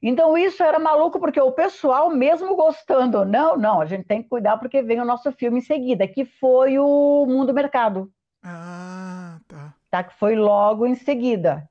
Então, 0.02 0.36
isso 0.36 0.62
era 0.62 0.78
maluco, 0.78 1.18
porque 1.18 1.40
o 1.40 1.52
pessoal, 1.52 2.10
mesmo 2.10 2.54
gostando, 2.54 3.24
não, 3.24 3.56
não, 3.56 3.80
a 3.80 3.86
gente 3.86 4.04
tem 4.04 4.22
que 4.22 4.28
cuidar 4.28 4.58
porque 4.58 4.82
vem 4.82 5.00
o 5.00 5.04
nosso 5.04 5.32
filme 5.32 5.58
em 5.58 5.62
seguida, 5.62 6.06
que 6.06 6.26
foi 6.26 6.78
o 6.78 7.24
Mundo 7.26 7.54
Mercado. 7.54 8.12
Ah, 8.42 9.38
tá. 9.48 9.74
tá 9.90 10.04
que 10.04 10.14
foi 10.18 10.36
logo 10.36 10.86
em 10.86 10.94
seguida. 10.94 11.66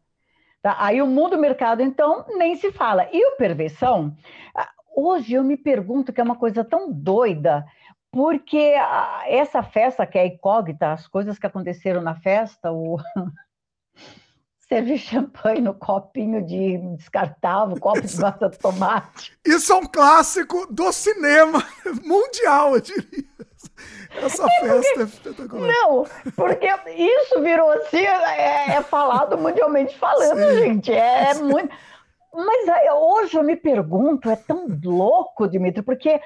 Tá? 0.63 0.77
Aí 0.79 1.01
o 1.01 1.05
Mundo 1.05 1.37
Mercado, 1.37 1.83
então, 1.83 2.25
nem 2.37 2.55
se 2.55 2.71
fala. 2.71 3.07
E 3.11 3.23
o 3.23 3.37
Perversão, 3.37 4.15
Hoje 4.95 5.33
eu 5.33 5.43
me 5.43 5.57
pergunto 5.57 6.13
que 6.13 6.21
é 6.21 6.23
uma 6.23 6.35
coisa 6.35 6.63
tão 6.63 6.91
doida, 6.91 7.65
porque 8.11 8.75
essa 9.27 9.63
festa 9.63 10.05
que 10.05 10.17
é 10.17 10.27
incógnita, 10.27 10.93
as 10.93 11.07
coisas 11.07 11.39
que 11.39 11.47
aconteceram 11.47 12.01
na 12.01 12.15
festa, 12.15 12.71
o 12.71 12.99
servir 14.69 14.97
champanhe 14.97 15.61
no 15.61 15.73
copinho 15.73 16.45
de 16.45 16.77
descartável, 16.95 17.79
copo 17.79 18.01
de 18.01 18.19
massa 18.19 18.49
de 18.49 18.57
tomate. 18.59 19.37
Isso 19.45 19.73
é 19.73 19.75
um 19.75 19.85
clássico 19.85 20.67
do 20.71 20.91
cinema 20.91 21.63
mundial, 22.05 22.75
eu 22.75 22.81
diria. 22.81 23.33
Essa 24.15 24.45
é 24.45 24.49
festa 24.49 24.83
porque, 24.83 24.99
é 24.99 25.03
espetacular. 25.03 25.67
Não, 25.67 26.05
porque 26.35 26.67
isso 26.93 27.41
virou 27.41 27.71
assim, 27.71 28.05
é, 28.05 28.75
é 28.75 28.81
falado 28.83 29.37
mundialmente 29.37 29.97
falando, 29.97 30.39
Sim. 30.39 30.57
gente. 30.59 30.91
É 30.91 31.33
muito. 31.35 31.73
Mas 32.33 32.67
hoje 32.95 33.37
eu 33.37 33.43
me 33.43 33.55
pergunto, 33.55 34.29
é 34.29 34.35
tão 34.35 34.67
louco, 34.83 35.47
Dimitri, 35.47 35.83
porque 35.83 36.19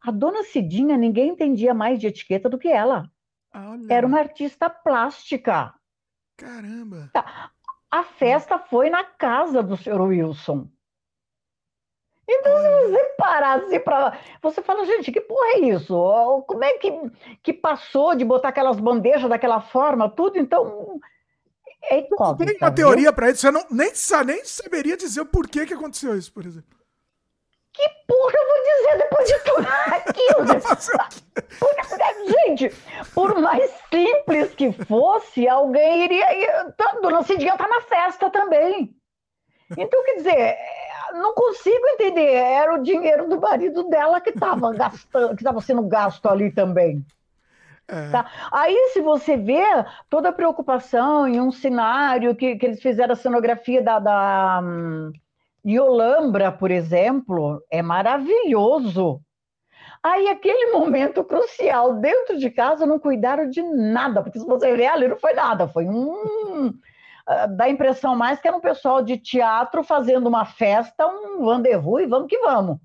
a 0.00 0.10
dona 0.10 0.42
Cidinha, 0.44 0.96
ninguém 0.96 1.30
entendia 1.30 1.72
mais 1.72 1.98
de 1.98 2.06
etiqueta 2.06 2.48
do 2.48 2.58
que 2.58 2.68
ela. 2.68 3.10
Olha. 3.54 3.86
Era 3.90 4.06
uma 4.06 4.18
artista 4.18 4.68
plástica. 4.68 5.74
Caramba! 6.36 7.10
Tá. 7.12 7.50
A 7.90 8.04
festa 8.04 8.58
foi 8.58 8.90
na 8.90 9.02
casa 9.02 9.62
do 9.62 9.76
senhor 9.76 10.00
Wilson. 10.02 10.68
Então, 12.28 12.58
se 12.58 12.90
você 12.90 13.04
parasse 13.16 13.78
para. 13.80 14.18
Você 14.42 14.60
fala, 14.60 14.84
gente, 14.84 15.12
que 15.12 15.20
porra 15.20 15.46
é 15.54 15.58
isso? 15.60 15.94
Como 16.48 16.64
é 16.64 16.76
que, 16.78 16.92
que 17.42 17.52
passou 17.52 18.16
de 18.16 18.24
botar 18.24 18.48
aquelas 18.48 18.80
bandejas 18.80 19.30
daquela 19.30 19.60
forma, 19.60 20.10
tudo? 20.10 20.36
Então, 20.36 21.00
é 21.90 22.00
incógnita. 22.00 22.52
Tem 22.52 22.56
uma 22.60 22.74
teoria 22.74 23.12
para 23.12 23.30
isso? 23.30 23.40
Você 23.40 23.50
não, 23.50 23.64
nem, 23.70 23.92
nem 24.26 24.44
saberia 24.44 24.96
dizer 24.96 25.20
o 25.20 25.26
porquê 25.26 25.66
que 25.66 25.74
aconteceu 25.74 26.16
isso, 26.16 26.32
por 26.32 26.44
exemplo. 26.44 26.76
Que 27.72 27.88
porra 28.08 28.32
eu 28.34 28.46
vou 28.48 28.56
dizer 28.64 28.98
depois 28.98 29.28
de 29.28 29.38
tudo 29.40 29.68
aquilo? 29.92 30.46
gente, 32.46 32.74
por 33.14 33.38
mais 33.40 33.70
simples 33.92 34.54
que 34.54 34.72
fosse, 34.72 35.48
alguém 35.48 36.04
iria. 36.04 36.74
Dona 37.02 37.22
Cidinha 37.22 37.56
tá 37.56 37.68
na 37.68 37.80
festa 37.82 38.30
também. 38.30 38.94
Então, 39.76 40.04
quer 40.04 40.16
dizer, 40.16 40.56
não 41.14 41.34
consigo 41.34 41.86
entender. 41.88 42.34
Era 42.34 42.74
o 42.74 42.82
dinheiro 42.82 43.28
do 43.28 43.40
marido 43.40 43.88
dela 43.88 44.20
que 44.20 44.30
estava 44.30 44.72
gastando, 44.72 45.36
que 45.36 45.42
estava 45.42 45.60
sendo 45.60 45.82
gasto 45.82 46.26
ali 46.28 46.52
também. 46.52 47.04
É. 47.88 48.10
Tá? 48.10 48.30
Aí, 48.50 48.90
se 48.92 49.00
você 49.00 49.36
vê 49.36 49.64
toda 50.10 50.30
a 50.30 50.32
preocupação 50.32 51.26
em 51.26 51.40
um 51.40 51.52
cenário 51.52 52.34
que, 52.34 52.56
que 52.56 52.66
eles 52.66 52.82
fizeram 52.82 53.12
a 53.12 53.16
cenografia 53.16 53.80
da, 53.80 53.98
da 53.98 54.60
um, 54.62 55.12
Yolambra, 55.64 56.50
por 56.50 56.70
exemplo, 56.70 57.62
é 57.70 57.82
maravilhoso. 57.82 59.20
Aí, 60.02 60.28
aquele 60.28 60.72
momento 60.76 61.22
crucial 61.24 61.94
dentro 61.94 62.38
de 62.38 62.50
casa, 62.50 62.86
não 62.86 62.98
cuidaram 62.98 63.48
de 63.48 63.62
nada, 63.62 64.22
porque 64.22 64.38
se 64.38 64.46
você 64.46 64.76
ver 64.76 64.86
ali, 64.86 65.08
não 65.08 65.16
foi 65.16 65.34
nada, 65.34 65.68
foi 65.68 65.86
um. 65.86 66.72
dá 67.56 67.64
a 67.64 67.70
impressão 67.70 68.16
mais 68.16 68.40
que 68.40 68.48
era 68.48 68.56
um 68.56 68.60
pessoal 68.60 69.02
de 69.02 69.16
teatro 69.16 69.84
fazendo 69.84 70.26
uma 70.26 70.44
festa, 70.44 71.06
um 71.06 71.48
rendezvous 71.48 72.02
e 72.02 72.06
vamos 72.06 72.28
que 72.28 72.38
vamos. 72.38 72.78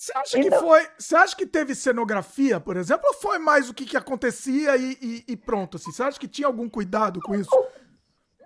Você 0.00 0.12
acha 0.16 0.38
então... 0.38 0.58
que 0.58 0.64
foi. 0.64 0.88
Você 0.98 1.14
acha 1.14 1.36
que 1.36 1.44
teve 1.44 1.74
cenografia, 1.74 2.58
por 2.58 2.74
exemplo, 2.78 3.04
ou 3.06 3.20
foi 3.20 3.38
mais 3.38 3.68
o 3.68 3.74
que, 3.74 3.84
que 3.84 3.98
acontecia 3.98 4.74
e, 4.74 4.96
e, 5.02 5.24
e, 5.28 5.36
pronto? 5.36 5.76
Assim? 5.76 5.92
Você 5.92 6.02
acha 6.02 6.18
que 6.18 6.26
tinha 6.26 6.48
algum 6.48 6.70
cuidado 6.70 7.20
com 7.20 7.34
isso? 7.34 7.50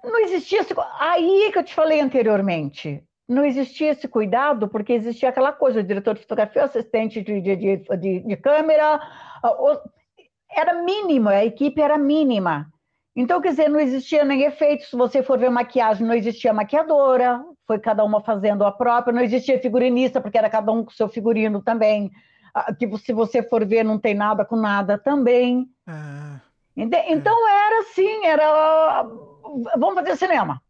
Não 0.03 0.19
existia 0.19 0.63
esse. 0.63 0.75
Aí 0.99 1.53
que 1.53 1.59
eu 1.61 1.63
te 1.63 1.73
falei 1.73 2.01
anteriormente. 2.01 3.05
Não 3.29 3.45
existia 3.45 3.93
esse 3.93 4.09
cuidado, 4.09 4.67
porque 4.67 4.95
existia 4.95 5.29
aquela 5.29 5.53
coisa, 5.53 5.79
o 5.79 5.85
diretor 5.85 6.15
de 6.15 6.23
fotografia, 6.23 6.63
o 6.63 6.65
assistente 6.65 7.23
de, 7.23 7.41
de, 7.41 7.57
de, 7.57 8.21
de 8.21 8.37
câmera, 8.37 9.01
era 10.51 10.83
mínimo, 10.83 11.29
a 11.29 11.45
equipe 11.45 11.81
era 11.81 11.97
mínima. 11.97 12.69
Então, 13.16 13.41
quer 13.41 13.51
dizer, 13.51 13.69
não 13.69 13.78
existia 13.78 14.24
nem 14.24 14.43
efeito. 14.43 14.85
Se 14.85 14.97
você 14.97 15.23
for 15.23 15.39
ver 15.39 15.51
maquiagem, 15.51 16.07
não 16.07 16.15
existia 16.15 16.53
maquiadora, 16.53 17.45
foi 17.66 17.78
cada 17.78 18.05
uma 18.05 18.20
fazendo 18.20 18.65
a 18.65 18.73
própria, 18.73 19.15
não 19.15 19.23
existia 19.23 19.61
figurinista, 19.61 20.20
porque 20.20 20.36
era 20.36 20.51
cada 20.51 20.73
um 20.73 20.85
com 20.85 20.91
seu 20.91 21.09
figurino 21.09 21.62
também. 21.62 22.11
Ah, 22.53 22.74
que 22.74 22.89
se 22.99 23.12
você 23.12 23.43
for 23.43 23.65
ver, 23.65 23.85
não 23.85 23.99
tem 23.99 24.15
nada 24.15 24.45
com 24.45 24.57
nada 24.57 24.99
também. 24.99 25.69
Ah, 25.86 26.41
então, 26.77 27.49
é. 27.49 27.66
era 27.66 27.81
assim, 27.81 28.27
era. 28.27 29.03
Vamos 29.77 29.95
fazer 29.95 30.16
cinema. 30.16 30.61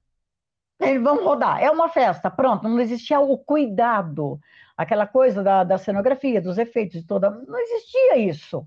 Vamos 1.02 1.24
rodar. 1.24 1.62
É 1.62 1.70
uma 1.70 1.88
festa, 1.88 2.30
pronto. 2.30 2.68
Não 2.68 2.78
existia 2.80 3.20
o 3.20 3.38
cuidado, 3.38 4.38
aquela 4.76 5.06
coisa 5.06 5.42
da, 5.42 5.64
da 5.64 5.78
cenografia, 5.78 6.42
dos 6.42 6.58
efeitos, 6.58 7.04
toda. 7.04 7.30
Não 7.30 7.58
existia 7.58 8.18
isso. 8.18 8.66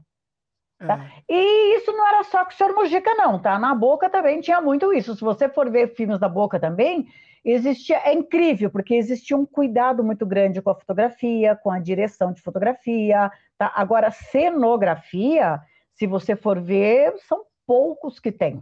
Tá? 0.80 1.04
É. 1.28 1.34
E 1.34 1.78
isso 1.78 1.92
não 1.92 2.08
era 2.08 2.24
só 2.24 2.46
com 2.46 2.52
o 2.52 2.54
senhor 2.54 2.76
Mujica, 2.76 3.14
não, 3.16 3.40
tá? 3.40 3.58
Na 3.58 3.74
Boca 3.74 4.10
também 4.10 4.42
tinha 4.42 4.62
muito 4.62 4.94
isso. 4.94 5.16
Se 5.16 5.22
você 5.22 5.50
for 5.50 5.70
ver 5.72 5.96
filmes 5.96 6.20
da 6.20 6.30
Boca 6.30 6.60
também, 6.60 7.08
existia. 7.44 7.98
É 7.98 8.14
incrível, 8.14 8.70
porque 8.70 8.94
existia 8.94 9.36
um 9.36 9.46
cuidado 9.46 10.04
muito 10.04 10.26
grande 10.26 10.62
com 10.62 10.70
a 10.70 10.76
fotografia, 10.76 11.56
com 11.56 11.72
a 11.72 11.80
direção 11.80 12.32
de 12.32 12.42
fotografia. 12.42 13.32
Tá? 13.58 13.72
Agora, 13.76 14.12
cenografia, 14.12 15.60
se 15.94 16.06
você 16.06 16.36
for 16.36 16.62
ver, 16.62 17.18
são 17.28 17.44
poucos 17.66 18.20
que 18.20 18.32
tem. 18.32 18.62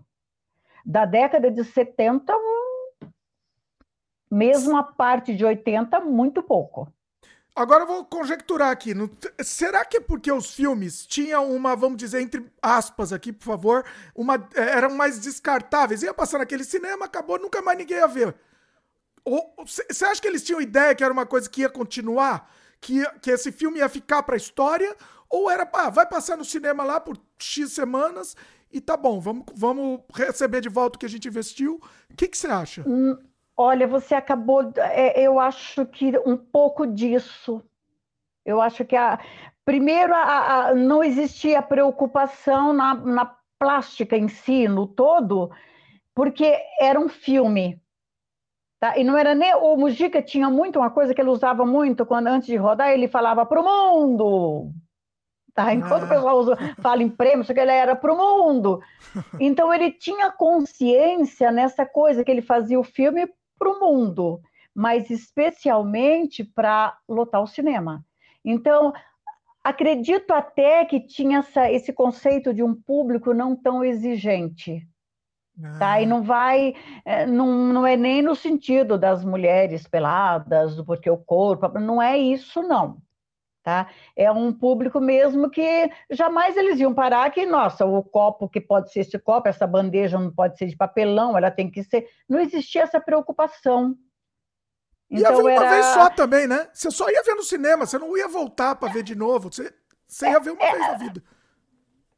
Da 0.85 1.05
década 1.05 1.51
de 1.51 1.63
70, 1.63 2.33
mesmo 4.31 4.77
a 4.77 4.83
parte 4.83 5.35
de 5.35 5.43
80, 5.43 5.99
muito 5.99 6.41
pouco. 6.41 6.87
Agora 7.55 7.83
eu 7.83 7.87
vou 7.87 8.03
conjecturar 8.03 8.69
aqui. 8.69 8.91
será 9.41 9.85
que 9.85 9.97
é 9.97 10.01
porque 10.01 10.29
os 10.29 10.53
filmes 10.53 11.05
tinham 11.05 11.49
uma, 11.55 11.73
vamos 11.73 11.97
dizer, 11.97 12.19
entre 12.19 12.45
aspas 12.61 13.13
aqui, 13.13 13.31
por 13.31 13.45
favor, 13.45 13.85
uma, 14.13 14.35
é, 14.53 14.61
eram 14.77 14.93
mais 14.93 15.19
descartáveis? 15.19 16.03
Ia 16.03 16.13
passar 16.13 16.39
naquele 16.39 16.65
cinema, 16.65 17.05
acabou, 17.05 17.39
nunca 17.39 17.61
mais 17.61 17.77
ninguém 17.77 17.97
ia 17.97 18.07
ver. 18.07 18.35
Você 19.65 20.05
acha 20.05 20.21
que 20.21 20.27
eles 20.27 20.43
tinham 20.43 20.59
ideia 20.59 20.93
que 20.93 21.03
era 21.03 21.13
uma 21.13 21.25
coisa 21.25 21.49
que 21.49 21.61
ia 21.61 21.69
continuar? 21.69 22.51
Que, 22.81 23.03
que 23.21 23.31
esse 23.31 23.51
filme 23.53 23.79
ia 23.79 23.87
ficar 23.87 24.21
pra 24.23 24.35
história? 24.35 24.93
Ou 25.29 25.49
era, 25.49 25.65
pá, 25.65 25.89
vai 25.89 26.05
passar 26.05 26.37
no 26.37 26.45
cinema 26.45 26.83
lá 26.83 26.99
por 26.99 27.17
X 27.39 27.71
semanas 27.71 28.35
e 28.71 28.81
tá 28.81 28.97
bom, 28.97 29.21
vamos, 29.21 29.45
vamos 29.55 30.01
receber 30.13 30.59
de 30.59 30.67
volta 30.67 30.97
o 30.97 30.99
que 30.99 31.05
a 31.05 31.09
gente 31.09 31.27
investiu? 31.27 31.79
O 32.11 32.15
que 32.15 32.29
você 32.31 32.47
acha? 32.47 32.83
Hum. 32.85 33.17
Olha, 33.57 33.87
você 33.87 34.15
acabou. 34.15 34.73
É, 34.77 35.21
eu 35.21 35.39
acho 35.39 35.85
que 35.85 36.17
um 36.25 36.35
pouco 36.35 36.85
disso. 36.85 37.63
Eu 38.45 38.61
acho 38.61 38.85
que 38.85 38.95
a, 38.95 39.19
primeiro 39.63 40.13
a, 40.13 40.67
a, 40.67 40.75
não 40.75 41.03
existia 41.03 41.61
preocupação 41.61 42.73
na, 42.73 42.93
na 42.93 43.35
plástica 43.57 44.17
em 44.17 44.27
si, 44.27 44.67
no 44.67 44.85
todo, 44.85 45.49
porque 46.13 46.55
era 46.79 46.99
um 46.99 47.09
filme. 47.09 47.81
Tá? 48.79 48.97
E 48.97 49.03
não 49.03 49.17
era 49.17 49.33
nem. 49.33 49.55
O 49.55 49.77
Mujica 49.77 50.21
tinha 50.21 50.49
muito 50.49 50.79
uma 50.79 50.91
coisa 50.91 51.13
que 51.13 51.21
ele 51.21 51.29
usava 51.29 51.65
muito 51.65 52.05
quando 52.05 52.27
antes 52.27 52.47
de 52.47 52.57
rodar, 52.57 52.89
ele 52.89 53.07
falava 53.07 53.45
para 53.45 53.61
o 53.61 53.63
mundo. 53.63 54.71
Tá? 55.53 55.73
Enquanto 55.73 56.03
ah. 56.03 56.05
o 56.05 56.09
pessoal 56.09 56.37
usa, 56.37 56.57
fala 56.81 57.01
em 57.01 57.09
prêmio, 57.09 57.45
que 57.45 57.59
ele 57.59 57.71
era 57.71 57.95
para 57.95 58.13
o 58.13 58.17
mundo. 58.17 58.81
Então 59.39 59.73
ele 59.73 59.91
tinha 59.91 60.29
consciência 60.29 61.51
nessa 61.51 61.85
coisa 61.85 62.23
que 62.23 62.29
ele 62.29 62.41
fazia 62.41 62.77
o 62.77 62.83
filme 62.83 63.29
para 63.57 63.69
o 63.69 63.79
mundo, 63.79 64.41
mas 64.73 65.09
especialmente 65.09 66.43
para 66.43 66.97
lotar 67.07 67.41
o 67.41 67.47
cinema. 67.47 68.05
Então, 68.43 68.93
acredito 69.63 70.31
até 70.31 70.85
que 70.85 70.99
tinha 70.99 71.39
essa, 71.39 71.71
esse 71.71 71.91
conceito 71.91 72.53
de 72.53 72.61
um 72.61 72.75
público 72.75 73.33
não 73.33 73.55
tão 73.55 73.83
exigente. 73.83 74.87
Ah. 75.63 75.79
Tá? 75.79 76.01
E 76.01 76.05
não 76.05 76.21
vai, 76.21 76.75
é, 77.05 77.25
não, 77.25 77.47
não 77.73 77.87
é 77.87 77.95
nem 77.95 78.21
no 78.21 78.35
sentido 78.35 78.97
das 78.97 79.23
mulheres 79.23 79.87
peladas, 79.87 80.79
porque 80.81 81.09
o 81.09 81.17
corpo, 81.17 81.67
não 81.79 82.01
é 82.01 82.17
isso, 82.17 82.61
não. 82.61 83.01
Tá? 83.65 83.87
É 84.15 84.31
um 84.31 84.53
público 84.53 85.01
mesmo 85.01 85.49
que 85.49 85.89
jamais 86.11 86.55
eles 86.55 86.79
iam 86.79 86.93
parar 86.93 87.31
que, 87.31 87.47
nossa, 87.47 87.83
o 87.83 88.03
copo 88.03 88.47
que 88.47 88.61
pode 88.61 88.91
ser 88.91 88.99
esse 88.99 89.17
copo, 89.17 89.47
essa 89.47 89.65
bandeja 89.65 90.19
não 90.19 90.31
pode 90.31 90.55
ser 90.55 90.67
de 90.67 90.77
papelão, 90.77 91.35
ela 91.35 91.49
tem 91.49 91.71
que 91.71 91.83
ser. 91.83 92.07
Não 92.29 92.39
existia 92.39 92.83
essa 92.83 93.01
preocupação. 93.01 93.95
Então, 95.09 95.31
ia 95.31 95.35
ver 95.35 95.41
uma 95.41 95.51
era... 95.51 95.69
vez 95.71 95.85
só 95.87 96.09
também, 96.11 96.45
né? 96.45 96.67
Você 96.71 96.91
só 96.91 97.09
ia 97.09 97.23
ver 97.23 97.33
no 97.33 97.41
cinema, 97.41 97.87
você 97.87 97.97
não 97.97 98.15
ia 98.15 98.27
voltar 98.27 98.75
para 98.75 98.93
ver 98.93 99.01
de 99.01 99.15
novo. 99.15 99.51
Você, 99.51 99.73
você 100.07 100.27
ia 100.27 100.39
ver 100.39 100.51
uma 100.51 100.63
é, 100.63 100.71
vez 100.71 100.87
na 100.87 100.93
vida. 100.93 101.23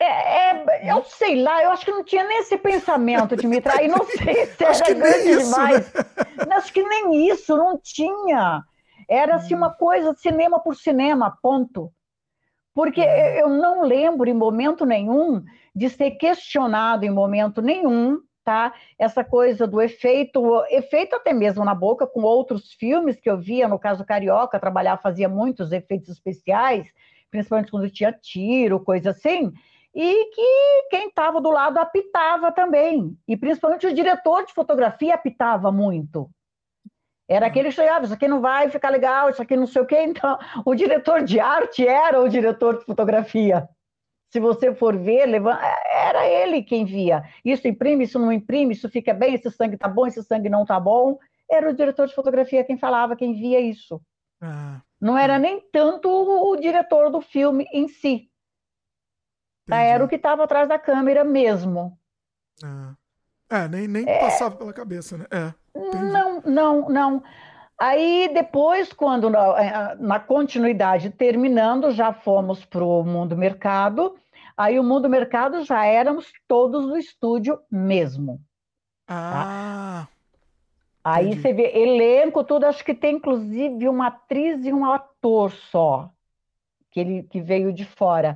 É, 0.02 0.52
é, 0.52 0.91
eu 0.91 1.02
sei 1.06 1.41
lá, 1.41 1.64
eu 1.64 1.72
acho 1.72 1.86
que 1.86 1.91
não 1.91 2.03
tinha 2.03 2.26
nem 2.26 2.40
esse 2.40 2.57
pensamento 2.57 3.38
de 3.38 3.48
me 3.48 3.61
trair. 3.61 3.88
Não 3.88 4.03
sei 4.22 4.48
se 4.48 4.65
era 4.65 4.94
grande 4.94 5.30
isso, 5.30 5.45
demais. 5.45 5.94
Né? 5.94 6.56
Acho 6.57 6.74
que 6.74 6.84
nem 6.84 7.30
isso, 7.30 7.56
não 7.56 7.80
tinha. 7.82 8.61
Era 9.08 9.36
assim 9.36 9.56
uma 9.56 9.72
coisa 9.72 10.14
cinema 10.14 10.60
por 10.60 10.76
cinema, 10.76 11.38
ponto. 11.42 11.92
Porque 12.74 13.02
eu 13.02 13.50
não 13.50 13.82
lembro 13.82 14.30
em 14.30 14.34
momento 14.34 14.86
nenhum 14.86 15.44
de 15.76 15.90
ser 15.90 16.12
questionado 16.12 17.06
em 17.06 17.10
momento 17.10 17.62
nenhum, 17.62 18.20
tá? 18.44 18.74
Essa 19.00 19.24
coisa 19.24 19.66
do 19.66 19.82
efeito, 19.82 20.64
efeito 20.70 21.16
até 21.16 21.34
mesmo 21.34 21.66
na 21.66 21.74
boca 21.74 22.06
com 22.06 22.22
outros 22.22 22.72
filmes 22.74 23.20
que 23.20 23.30
eu 23.30 23.38
via, 23.38 23.68
no 23.68 23.80
caso 23.80 24.06
Carioca, 24.06 24.60
trabalhava, 24.60 25.02
fazia 25.02 25.28
muitos 25.28 25.72
efeitos 25.72 26.10
especiais, 26.10 26.88
principalmente 27.32 27.72
quando 27.72 27.90
tinha 27.90 28.12
tiro, 28.12 28.80
coisa 28.80 29.10
assim, 29.10 29.52
e 29.94 30.26
que 30.34 30.88
quem 30.90 31.08
estava 31.08 31.42
do 31.42 31.50
lado 31.50 31.78
apitava 31.78 32.52
também, 32.52 33.18
e 33.28 33.36
principalmente 33.36 33.88
o 33.88 33.94
diretor 33.94 34.46
de 34.46 34.54
fotografia 34.54 35.16
apitava 35.16 35.72
muito. 35.72 36.30
Era 37.28 37.45
uhum. 37.45 37.52
aquele 37.52 37.70
que 37.70 37.76
chegava, 37.76 38.06
isso 38.06 38.14
aqui 38.14 38.28
não 38.28 38.40
vai 38.40 38.70
ficar 38.70 38.90
legal, 38.90 39.30
isso 39.30 39.41
aqui 39.41 39.56
não 39.56 39.68
sei 39.68 39.82
o 39.82 39.86
quê. 39.86 40.02
Então, 40.04 40.38
o 40.66 40.74
diretor 40.74 41.24
de 41.24 41.40
arte 41.40 41.86
era 41.86 42.22
o 42.22 42.30
diretor 42.30 42.80
de 42.80 42.86
fotografia. 42.86 43.68
Se 44.32 44.40
você 44.40 44.74
for 44.74 44.98
ver, 44.98 45.30
era 45.90 46.28
ele 46.28 46.62
quem 46.62 46.86
via. 46.86 47.24
Isso 47.44 47.68
imprime, 47.68 48.04
isso 48.04 48.20
não 48.20 48.32
imprime, 48.32 48.74
isso 48.74 48.90
fica 48.90 49.14
bem, 49.14 49.36
esse 49.36 49.49
sangue 49.52 49.78
tá 49.78 49.88
bom, 49.88 50.06
esse 50.06 50.22
sangue 50.24 50.49
não 50.49 50.66
tá 50.66 50.80
bom. 50.80 51.18
Era 51.49 51.70
o 51.70 51.74
diretor 51.74 52.08
de 52.08 52.16
fotografia 52.16 52.64
quem 52.64 52.78
falava, 52.78 53.16
quem 53.16 53.34
via 53.34 53.60
isso. 53.60 54.02
Ah, 54.41 54.82
não 54.99 55.18
era 55.18 55.40
nem 55.40 55.62
tanto 55.72 56.10
o, 56.10 56.52
o, 56.52 56.58
diretor 56.58 57.10
do 57.10 57.22
filme 57.22 57.66
em 57.72 57.88
si. 57.88 58.30
Tá? 59.66 59.78
Era 59.78 60.04
o 60.04 60.08
que 60.08 60.16
estava 60.16 60.44
atrás 60.44 60.68
da 60.68 60.78
câmera 60.78 61.24
mesmo. 61.24 61.98
Ah. 62.64 62.95
É, 63.49 63.68
nem, 63.68 63.88
nem 63.88 64.08
é... 64.08 64.20
passava 64.20 64.56
pela 64.58 64.74
cabeça, 64.74 65.18
né? 65.18 65.26
É, 65.32 65.54
não, 65.94 66.41
não, 66.41 66.90
não. 66.90 67.24
Aí 67.80 68.30
depois, 68.34 68.91
quando 68.91 69.30
na, 69.30 69.40
é, 69.62 69.95
na 69.95 70.20
continuidade 70.20 71.12
terminando, 71.12 71.91
já 71.91 72.12
fomos 72.12 72.66
para 72.66 72.84
o 72.84 73.04
mundo 73.04 73.38
mercado. 73.38 74.16
Aí 74.56 74.80
o 74.80 74.84
mundo 74.84 75.08
mercado 75.08 75.64
já 75.64 75.86
éramos 75.86 76.32
todos 76.48 76.88
no 76.88 76.98
estúdio 76.98 77.60
mesmo. 77.72 78.41
Tá? 79.06 79.16
Ah. 79.16 80.08
Tá? 80.08 80.18
Aí 81.04 81.28
entendi. 81.28 81.41
você 81.41 81.54
vê 81.54 81.78
elenco, 81.78 82.44
tudo, 82.44 82.66
acho 82.66 82.84
que 82.84 82.94
tem 82.94 83.16
inclusive 83.16 83.88
uma 83.88 84.08
atriz 84.08 84.66
e 84.66 84.74
um 84.74 84.84
ator 84.84 85.52
só, 85.52 86.12
que 86.91 86.99
ele 86.99 87.24
que 87.24 87.40
veio 87.40 87.72
de 87.72 87.86
fora. 87.86 88.36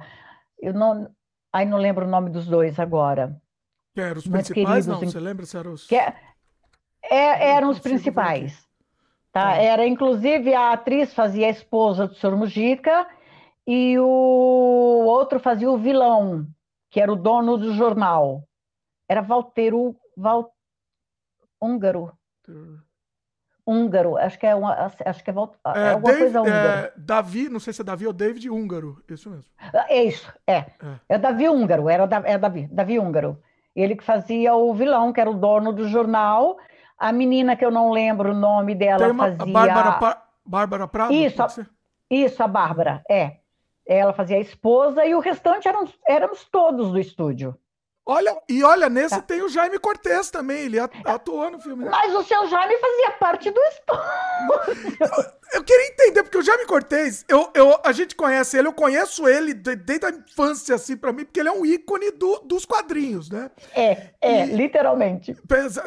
Eu 0.58 0.74
não, 0.74 1.10
aí 1.52 1.66
não 1.66 1.78
lembro 1.78 2.06
o 2.06 2.10
nome 2.10 2.30
dos 2.30 2.48
dois 2.48 2.80
agora. 2.80 3.36
Que 3.94 4.00
eram 4.00 4.20
os 4.20 4.28
principais, 4.28 4.88
não? 4.88 5.00
Você 5.00 5.20
lembra 5.20 5.46
se 5.46 5.58
eram 5.58 5.74
os... 5.74 5.86
Que 5.86 6.00
é, 7.04 7.52
eram 7.52 7.70
os 7.70 7.80
principais. 7.80 8.68
Tá? 9.32 9.58
É. 9.58 9.66
Era, 9.66 9.88
inclusive, 9.88 10.54
a 10.54 10.74
atriz 10.74 11.14
fazia 11.14 11.48
a 11.48 11.52
esposa 11.52 12.08
do 12.08 12.16
Sr. 12.16 12.36
Mujica 12.36 13.08
e 13.66 13.98
o 13.98 15.06
outro 15.06 15.40
fazia 15.40 15.70
o 15.72 15.78
vilão, 15.78 16.46
que 16.90 17.00
era 17.00 17.12
o 17.12 17.16
dono 17.16 17.58
do 17.58 17.74
jornal. 17.74 18.44
Era 19.08 19.22
Valteiro... 19.22 19.96
Val... 20.18 20.54
Húngaro. 21.62 22.12
Húngaro, 23.66 24.18
acho 24.18 24.38
que 24.40 24.46
é 24.46 24.56
uma, 24.56 24.74
acho 24.74 25.24
que 25.24 25.30
é, 25.30 25.34
é, 25.34 25.80
é 25.80 25.92
alguma 25.92 26.14
Dave, 26.14 26.20
coisa 26.20 26.42
húngaro. 26.42 26.68
É, 26.68 26.94
Davi, 26.98 27.50
não 27.50 27.60
sei 27.60 27.72
se 27.72 27.82
é 27.82 27.86
Davi 27.86 28.08
ou 28.08 28.14
David 28.14 28.50
Húngaro, 28.50 29.02
isso 29.08 29.30
mesmo. 29.30 29.52
É 29.88 30.04
isso, 30.04 30.34
é. 30.48 30.56
É, 30.58 30.68
é 31.10 31.18
Davi 31.18 31.48
Húngaro, 31.48 31.88
era 31.88 32.10
é 32.26 32.38
Davi, 32.38 32.68
Davi 32.72 33.00
Húngaro. 33.00 33.42
Ele 33.76 33.96
que 33.96 34.04
fazia 34.04 34.54
o 34.56 34.74
vilão, 34.74 35.14
que 35.14 35.22
era 35.22 35.30
o 35.30 35.36
dono 35.36 35.72
do 35.72 35.88
jornal. 35.88 36.58
A 37.02 37.12
menina 37.12 37.56
que 37.56 37.66
eu 37.66 37.72
não 37.72 37.90
lembro 37.90 38.30
o 38.30 38.36
nome 38.36 38.76
dela 38.76 39.12
uma, 39.12 39.24
fazia. 39.24 39.42
A 39.42 39.46
Bárbara, 39.48 40.22
Bárbara 40.46 40.88
Prado? 40.88 41.12
Isso, 41.12 41.42
a, 41.42 41.48
isso, 42.08 42.44
a 42.44 42.48
Bárbara, 42.48 43.02
é. 43.10 43.38
Ela 43.88 44.14
fazia 44.14 44.38
a 44.38 44.40
esposa 44.40 45.04
e 45.04 45.16
o 45.16 45.20
restante 45.20 45.68
eram, 45.68 45.88
éramos 46.08 46.44
todos 46.44 46.92
do 46.92 47.00
estúdio. 47.00 47.58
Olha, 48.04 48.36
e 48.50 48.64
olha, 48.64 48.90
nesse 48.90 49.16
tá. 49.16 49.22
tem 49.22 49.44
o 49.44 49.50
Jaime 49.50 49.78
Cortez 49.78 50.32
também, 50.32 50.64
ele 50.64 50.80
atuou 50.80 51.52
no 51.52 51.60
filme. 51.60 51.86
Né? 51.86 51.92
Mas 51.92 52.14
o 52.16 52.24
seu 52.24 52.48
Jaime 52.48 52.76
fazia 52.78 53.12
parte 53.12 53.52
do 53.52 53.62
estúdio. 53.62 54.98
Eu, 55.00 55.26
eu 55.60 55.64
queria 55.64 55.88
entender, 55.88 56.24
porque 56.24 56.40
o 56.40 56.42
Jaime 56.42 56.66
Cortez, 56.66 57.24
eu, 57.30 57.52
eu, 57.54 57.80
a 57.86 57.92
gente 57.92 58.16
conhece 58.16 58.58
ele, 58.58 58.68
eu 58.68 58.74
conheço 58.74 59.28
ele 59.28 59.54
desde 59.54 60.04
a 60.04 60.10
infância, 60.10 60.74
assim, 60.74 60.98
pra 60.98 61.14
mim, 61.14 61.26
porque 61.26 61.40
ele 61.40 61.50
é 61.50 61.52
um 61.52 61.64
ícone 61.64 62.10
do, 62.10 62.40
dos 62.40 62.66
quadrinhos, 62.66 63.30
né? 63.30 63.52
É, 63.76 64.08
é, 64.20 64.46
e, 64.48 64.56
literalmente. 64.56 65.38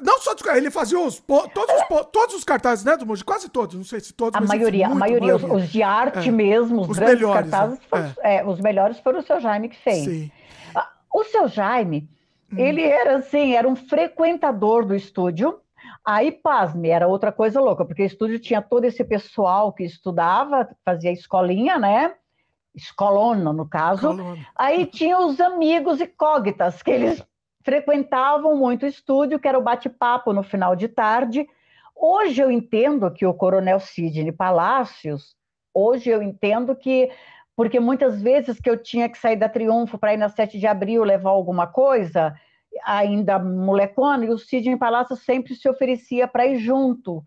Não 0.00 0.20
só 0.20 0.34
dos 0.34 0.46
ele 0.54 0.70
fazia 0.70 1.00
os, 1.00 1.18
todos, 1.18 1.74
os, 1.74 2.06
todos 2.12 2.34
os 2.36 2.44
cartazes, 2.44 2.84
né, 2.84 2.96
do 2.96 3.04
Mogi? 3.04 3.24
Quase 3.24 3.48
todos, 3.48 3.74
não 3.74 3.84
sei 3.84 3.98
se 3.98 4.12
todos. 4.12 4.40
A 4.40 4.40
maioria, 4.40 4.86
muito, 4.86 4.96
a 4.96 5.00
maioria, 5.00 5.36
maioria. 5.36 5.56
Os, 5.56 5.68
de 5.68 5.82
arte 5.82 6.28
é. 6.28 6.32
mesmo, 6.32 6.82
os, 6.82 6.90
os 6.90 6.96
grandes 6.96 7.16
melhores, 7.16 7.50
cartazes, 7.50 7.78
né? 7.80 7.84
foram, 7.90 8.12
é. 8.22 8.36
é. 8.36 8.46
os 8.46 8.60
melhores 8.60 8.98
foram 9.00 9.18
o 9.18 9.22
seu 9.22 9.40
Jaime 9.40 9.68
que 9.68 9.82
fez. 9.82 10.04
Sim. 10.04 10.30
O 11.14 11.22
seu 11.22 11.46
Jaime, 11.46 12.08
hum. 12.52 12.58
ele 12.58 12.82
era 12.82 13.18
assim, 13.18 13.54
era 13.54 13.68
um 13.68 13.76
frequentador 13.76 14.84
do 14.84 14.96
estúdio. 14.96 15.60
Aí, 16.04 16.32
pasme, 16.32 16.88
era 16.88 17.06
outra 17.06 17.30
coisa 17.30 17.60
louca, 17.60 17.84
porque 17.84 18.02
o 18.02 18.06
estúdio 18.06 18.40
tinha 18.40 18.60
todo 18.60 18.84
esse 18.84 19.04
pessoal 19.04 19.72
que 19.72 19.84
estudava, 19.84 20.68
fazia 20.84 21.12
escolinha, 21.12 21.78
né? 21.78 22.16
Escolona, 22.74 23.52
no 23.52 23.68
caso. 23.68 24.18
Aí 24.56 24.86
tinha 24.86 25.20
os 25.20 25.40
amigos 25.40 26.00
e 26.00 26.06
cógitas, 26.08 26.82
que 26.82 26.90
eles 26.90 27.24
frequentavam 27.62 28.56
muito 28.56 28.82
o 28.82 28.88
estúdio, 28.88 29.38
que 29.38 29.46
era 29.46 29.58
o 29.58 29.62
bate-papo 29.62 30.32
no 30.32 30.42
final 30.42 30.74
de 30.74 30.88
tarde. 30.88 31.46
Hoje 31.94 32.42
eu 32.42 32.50
entendo 32.50 33.08
que 33.12 33.24
o 33.24 33.32
Coronel 33.32 33.78
Sidney 33.78 34.32
Palácios, 34.32 35.36
hoje 35.72 36.10
eu 36.10 36.20
entendo 36.20 36.74
que 36.74 37.08
porque 37.56 37.78
muitas 37.78 38.20
vezes 38.20 38.60
que 38.60 38.68
eu 38.68 38.76
tinha 38.76 39.08
que 39.08 39.18
sair 39.18 39.36
da 39.36 39.48
Triunfo 39.48 39.98
para 39.98 40.14
ir 40.14 40.16
na 40.16 40.28
7 40.28 40.58
de 40.58 40.66
abril 40.66 41.04
levar 41.04 41.30
alguma 41.30 41.66
coisa, 41.66 42.34
ainda 42.84 43.38
molecona, 43.38 44.24
e 44.24 44.30
o 44.30 44.38
Sidney 44.38 44.76
Palácio 44.76 45.16
sempre 45.16 45.54
se 45.54 45.68
oferecia 45.68 46.26
para 46.26 46.46
ir 46.46 46.58
junto. 46.58 47.24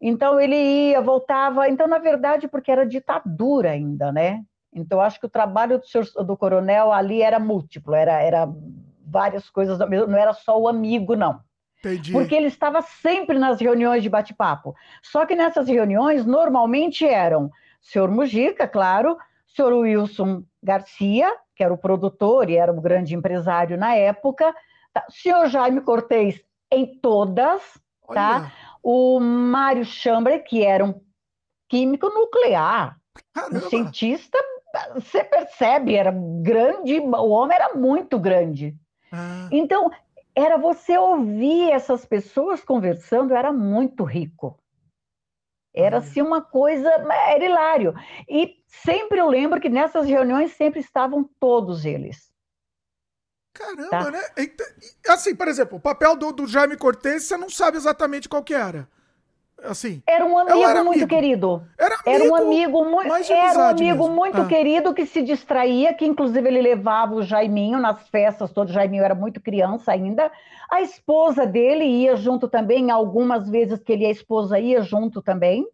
Então 0.00 0.40
ele 0.40 0.56
ia, 0.56 1.00
voltava. 1.00 1.68
Então, 1.68 1.86
na 1.86 1.98
verdade, 1.98 2.48
porque 2.48 2.72
era 2.72 2.84
ditadura 2.84 3.70
ainda, 3.70 4.10
né? 4.10 4.42
Então, 4.74 5.00
acho 5.00 5.20
que 5.20 5.26
o 5.26 5.30
trabalho 5.30 5.78
do, 5.78 5.86
senhor, 5.86 6.06
do 6.24 6.36
coronel 6.36 6.92
ali 6.92 7.22
era 7.22 7.38
múltiplo, 7.38 7.94
era, 7.94 8.20
era 8.20 8.48
várias 9.06 9.48
coisas, 9.50 9.78
não 9.78 10.16
era 10.16 10.32
só 10.32 10.58
o 10.58 10.66
amigo, 10.66 11.14
não. 11.14 11.40
Entendi. 11.78 12.12
Porque 12.12 12.34
ele 12.34 12.46
estava 12.46 12.80
sempre 12.80 13.38
nas 13.38 13.60
reuniões 13.60 14.02
de 14.02 14.08
bate-papo. 14.08 14.74
Só 15.02 15.26
que 15.26 15.36
nessas 15.36 15.68
reuniões, 15.68 16.24
normalmente 16.24 17.06
eram 17.06 17.50
senhor 17.80 18.10
Mujica, 18.10 18.66
claro, 18.66 19.18
senhor 19.54 19.72
Wilson 19.72 20.44
Garcia, 20.62 21.30
que 21.54 21.62
era 21.62 21.72
o 21.72 21.78
produtor 21.78 22.48
e 22.48 22.56
era 22.56 22.72
o 22.72 22.80
grande 22.80 23.14
empresário 23.14 23.76
na 23.76 23.94
época, 23.94 24.54
tá? 24.92 25.04
senhor 25.10 25.48
Jaime 25.48 25.80
Cortez 25.80 26.42
em 26.70 26.98
todas, 26.98 27.62
tá? 28.12 28.52
O 28.82 29.20
Mário 29.20 29.84
Chambre, 29.84 30.38
que 30.40 30.64
era 30.64 30.84
um 30.84 31.00
químico 31.68 32.08
nuclear, 32.08 32.96
Caramba. 33.34 33.58
um 33.58 33.68
cientista, 33.68 34.38
você 34.94 35.22
percebe, 35.22 35.94
era 35.94 36.10
grande, 36.42 36.98
o 36.98 37.28
homem 37.28 37.56
era 37.56 37.74
muito 37.74 38.18
grande. 38.18 38.74
Ah. 39.12 39.48
Então, 39.50 39.90
era 40.34 40.56
você 40.56 40.96
ouvir 40.96 41.70
essas 41.70 42.04
pessoas 42.06 42.64
conversando, 42.64 43.34
era 43.34 43.52
muito 43.52 44.02
rico. 44.04 44.58
Era 45.74 45.98
assim 45.98 46.20
uma 46.20 46.42
coisa, 46.42 46.88
era 46.88 47.44
hilário. 47.44 47.94
E 48.28 48.62
sempre 48.66 49.18
eu 49.18 49.28
lembro 49.28 49.60
que 49.60 49.68
nessas 49.68 50.06
reuniões 50.06 50.52
sempre 50.52 50.80
estavam 50.80 51.28
todos 51.40 51.84
eles. 51.84 52.30
Caramba, 53.54 53.90
tá? 53.90 54.10
né? 54.10 54.20
Assim, 55.08 55.34
por 55.34 55.48
exemplo, 55.48 55.78
o 55.78 55.80
papel 55.80 56.16
do, 56.16 56.32
do 56.32 56.46
Jaime 56.46 56.76
Cortez, 56.76 57.24
você 57.24 57.36
não 57.36 57.50
sabe 57.50 57.76
exatamente 57.76 58.28
qual 58.28 58.42
que 58.42 58.54
era. 58.54 58.88
Assim, 59.64 60.02
era 60.06 60.24
um 60.24 60.36
amigo 60.36 60.64
era 60.64 60.82
muito 60.82 61.04
amigo. 61.04 61.08
querido. 61.08 61.62
Era, 61.78 61.94
amigo, 61.94 62.10
era 62.10 62.24
um 62.24 62.34
amigo 62.34 62.84
muito, 62.84 63.32
era 63.32 63.58
um 63.58 63.62
amigo 63.62 64.02
mesmo. 64.04 64.16
muito 64.16 64.40
ah. 64.40 64.46
querido 64.46 64.92
que 64.92 65.06
se 65.06 65.22
distraía, 65.22 65.94
que 65.94 66.04
inclusive 66.04 66.46
ele 66.48 66.60
levava 66.60 67.14
o 67.14 67.22
Jaiminho 67.22 67.78
nas 67.78 68.08
festas, 68.08 68.50
todo 68.50 68.70
o 68.70 68.72
Jaiminho 68.72 69.04
era 69.04 69.14
muito 69.14 69.40
criança 69.40 69.92
ainda. 69.92 70.32
A 70.70 70.82
esposa 70.82 71.46
dele 71.46 71.84
ia 71.84 72.16
junto 72.16 72.48
também, 72.48 72.90
algumas 72.90 73.48
vezes 73.48 73.82
que 73.82 73.92
ele 73.92 74.04
e 74.04 74.06
a 74.06 74.10
esposa 74.10 74.58
ia 74.58 74.82
junto 74.82 75.22
também. 75.22 75.64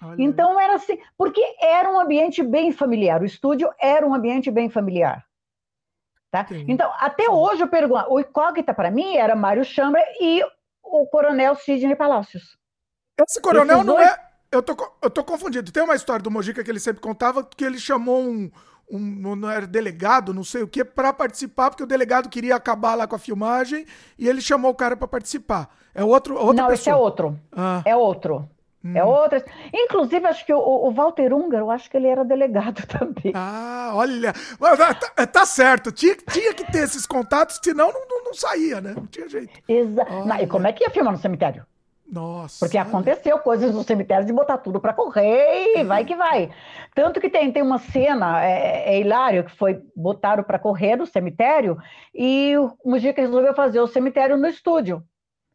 Olha. 0.00 0.22
Então 0.22 0.60
era 0.60 0.74
assim, 0.74 0.98
porque 1.16 1.42
era 1.60 1.90
um 1.90 1.98
ambiente 1.98 2.42
bem 2.42 2.70
familiar. 2.70 3.20
O 3.20 3.26
estúdio 3.26 3.68
era 3.80 4.06
um 4.06 4.14
ambiente 4.14 4.50
bem 4.50 4.68
familiar. 4.68 5.24
Tá? 6.30 6.46
Então, 6.66 6.92
até 6.98 7.24
Sim. 7.24 7.30
hoje 7.30 7.62
eu 7.62 7.68
pergunto, 7.68 8.12
o 8.12 8.18
incógnita 8.18 8.74
para 8.74 8.90
mim 8.90 9.16
era 9.16 9.36
Mário 9.36 9.64
Chambra 9.64 10.02
e 10.20 10.42
o 10.82 11.06
Coronel 11.06 11.54
Sidney 11.54 11.94
Palácios. 11.94 12.58
Esse 13.20 13.40
coronel 13.40 13.84
não 13.84 13.96
dois... 13.96 14.06
é. 14.08 14.18
Eu 14.50 14.62
tô, 14.62 14.76
eu 15.02 15.10
tô 15.10 15.24
confundido. 15.24 15.72
Tem 15.72 15.82
uma 15.82 15.96
história 15.96 16.22
do 16.22 16.30
Mojica 16.30 16.62
que 16.62 16.70
ele 16.70 16.78
sempre 16.78 17.00
contava 17.00 17.42
que 17.44 17.64
ele 17.64 17.78
chamou 17.78 18.22
um. 18.22 18.50
um 18.88 19.34
não 19.34 19.50
era 19.50 19.66
delegado, 19.66 20.32
não 20.32 20.44
sei 20.44 20.62
o 20.62 20.68
que, 20.68 20.84
para 20.84 21.12
participar, 21.12 21.70
porque 21.70 21.82
o 21.82 21.86
delegado 21.86 22.28
queria 22.28 22.54
acabar 22.54 22.94
lá 22.94 23.06
com 23.06 23.16
a 23.16 23.18
filmagem 23.18 23.84
e 24.16 24.28
ele 24.28 24.40
chamou 24.40 24.70
o 24.70 24.74
cara 24.74 24.96
para 24.96 25.08
participar. 25.08 25.68
É 25.92 26.04
outro, 26.04 26.36
outra 26.36 26.62
não, 26.62 26.68
pessoa. 26.68 26.74
esse 26.74 26.90
é 26.90 26.94
outro. 26.94 27.38
Ah. 27.50 27.82
É 27.84 27.96
outro. 27.96 28.48
É 28.84 28.86
hum. 28.86 28.96
É 28.96 29.04
outra. 29.04 29.44
Inclusive, 29.72 30.26
acho 30.26 30.46
que 30.46 30.52
o, 30.52 30.58
o 30.58 30.92
Walter 30.92 31.32
Unger, 31.32 31.60
eu 31.60 31.70
acho 31.70 31.90
que 31.90 31.96
ele 31.96 32.06
era 32.06 32.24
delegado 32.24 32.86
também. 32.86 33.32
Ah, 33.34 33.90
olha. 33.94 34.32
Tá, 34.32 34.94
tá, 34.94 35.26
tá 35.26 35.46
certo. 35.46 35.90
Tinha, 35.90 36.14
tinha 36.30 36.54
que 36.54 36.70
ter 36.70 36.84
esses 36.84 37.06
contatos, 37.06 37.58
senão 37.62 37.92
não, 37.92 38.06
não, 38.08 38.24
não 38.24 38.34
saía, 38.34 38.80
né? 38.80 38.92
Não 38.94 39.06
tinha 39.06 39.28
jeito. 39.28 39.58
Exato. 39.66 40.12
E 40.40 40.46
como 40.46 40.66
é 40.68 40.72
que 40.72 40.84
ia 40.84 40.90
filmar 40.90 41.12
no 41.12 41.18
cemitério? 41.18 41.66
Nossa. 42.06 42.64
Porque 42.64 42.76
aconteceu 42.76 43.38
coisas 43.38 43.74
no 43.74 43.82
cemitério 43.82 44.26
de 44.26 44.32
botar 44.32 44.58
tudo 44.58 44.80
para 44.80 44.92
correr 44.92 45.78
e 45.78 45.84
vai 45.84 46.04
que 46.04 46.14
vai. 46.14 46.50
Tanto 46.94 47.20
que 47.20 47.30
tem, 47.30 47.50
tem 47.50 47.62
uma 47.62 47.78
cena, 47.78 48.44
é, 48.44 48.94
é 48.94 49.00
hilário, 49.00 49.44
que 49.44 49.56
foi 49.56 49.82
botaram 49.96 50.44
para 50.44 50.58
correr 50.58 50.96
no 50.96 51.06
cemitério 51.06 51.78
e 52.14 52.56
o 52.58 52.72
Mujica 52.84 53.20
resolveu 53.20 53.54
fazer 53.54 53.80
o 53.80 53.86
cemitério 53.86 54.36
no 54.36 54.46
estúdio. 54.46 55.02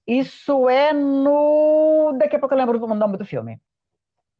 Isso 0.07 0.67
é 0.67 0.91
no. 0.91 2.15
Daqui 2.17 2.35
a 2.35 2.39
pouco 2.39 2.55
eu 2.55 2.57
lembro 2.57 2.83
o 2.83 2.95
nome 2.95 3.15
do 3.15 3.25
filme. 3.25 3.59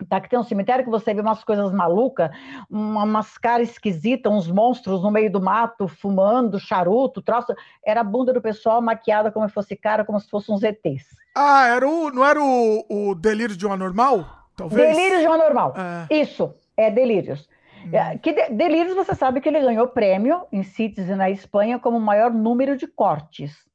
Tá, 0.08 0.22
que 0.22 0.30
tem 0.30 0.40
um 0.40 0.44
cemitério 0.44 0.86
que 0.86 0.90
você 0.90 1.14
vê 1.14 1.20
umas 1.20 1.44
coisas 1.44 1.74
malucas, 1.74 2.32
uma, 2.70 3.04
umas 3.04 3.38
caras 3.38 3.70
esquisitas, 3.70 4.32
uns 4.32 4.50
monstros 4.50 5.04
no 5.04 5.12
meio 5.12 5.30
do 5.30 5.42
mato, 5.42 5.88
fumando, 5.88 6.60
charuto, 6.60 7.22
troço. 7.22 7.54
Era 7.86 8.00
a 8.02 8.04
bunda 8.04 8.32
do 8.32 8.42
pessoal 8.42 8.82
maquiada 8.82 9.32
como 9.32 9.48
se 9.48 9.54
fosse 9.54 9.76
cara, 9.76 10.06
como 10.06 10.20
se 10.20 10.30
fosse 10.30 10.52
uns 10.52 10.64
ETs. 10.64 11.06
Ah, 11.36 11.68
era 11.68 11.88
o, 11.88 12.12
não 12.12 12.26
era 12.26 12.42
o, 12.42 12.86
o 12.90 13.16
Delírio 13.16 13.58
de 13.58 13.68
um 13.68 13.74
Anormal? 13.74 14.26
Talvez? 14.56 14.96
Delírios 14.96 15.22
de 15.22 15.28
um 15.28 15.34
Anormal. 15.34 15.74
É. 15.78 16.22
Isso, 16.22 16.54
é 16.78 16.90
Delírios. 16.90 17.48
Hum. 17.86 17.90
É, 17.94 18.18
que 18.18 18.34
de, 18.34 18.50
Delírios, 18.50 18.96
você 18.96 19.14
sabe 19.14 19.42
que 19.42 19.50
ele 19.50 19.60
ganhou 19.60 19.88
prêmio 19.88 20.46
em 20.52 20.64
Citizen 20.64 21.16
na 21.16 21.30
Espanha 21.30 21.78
como 21.78 21.98
o 21.98 22.02
maior 22.02 22.32
número 22.32 22.78
de 22.78 22.88
cortes. 22.88 23.69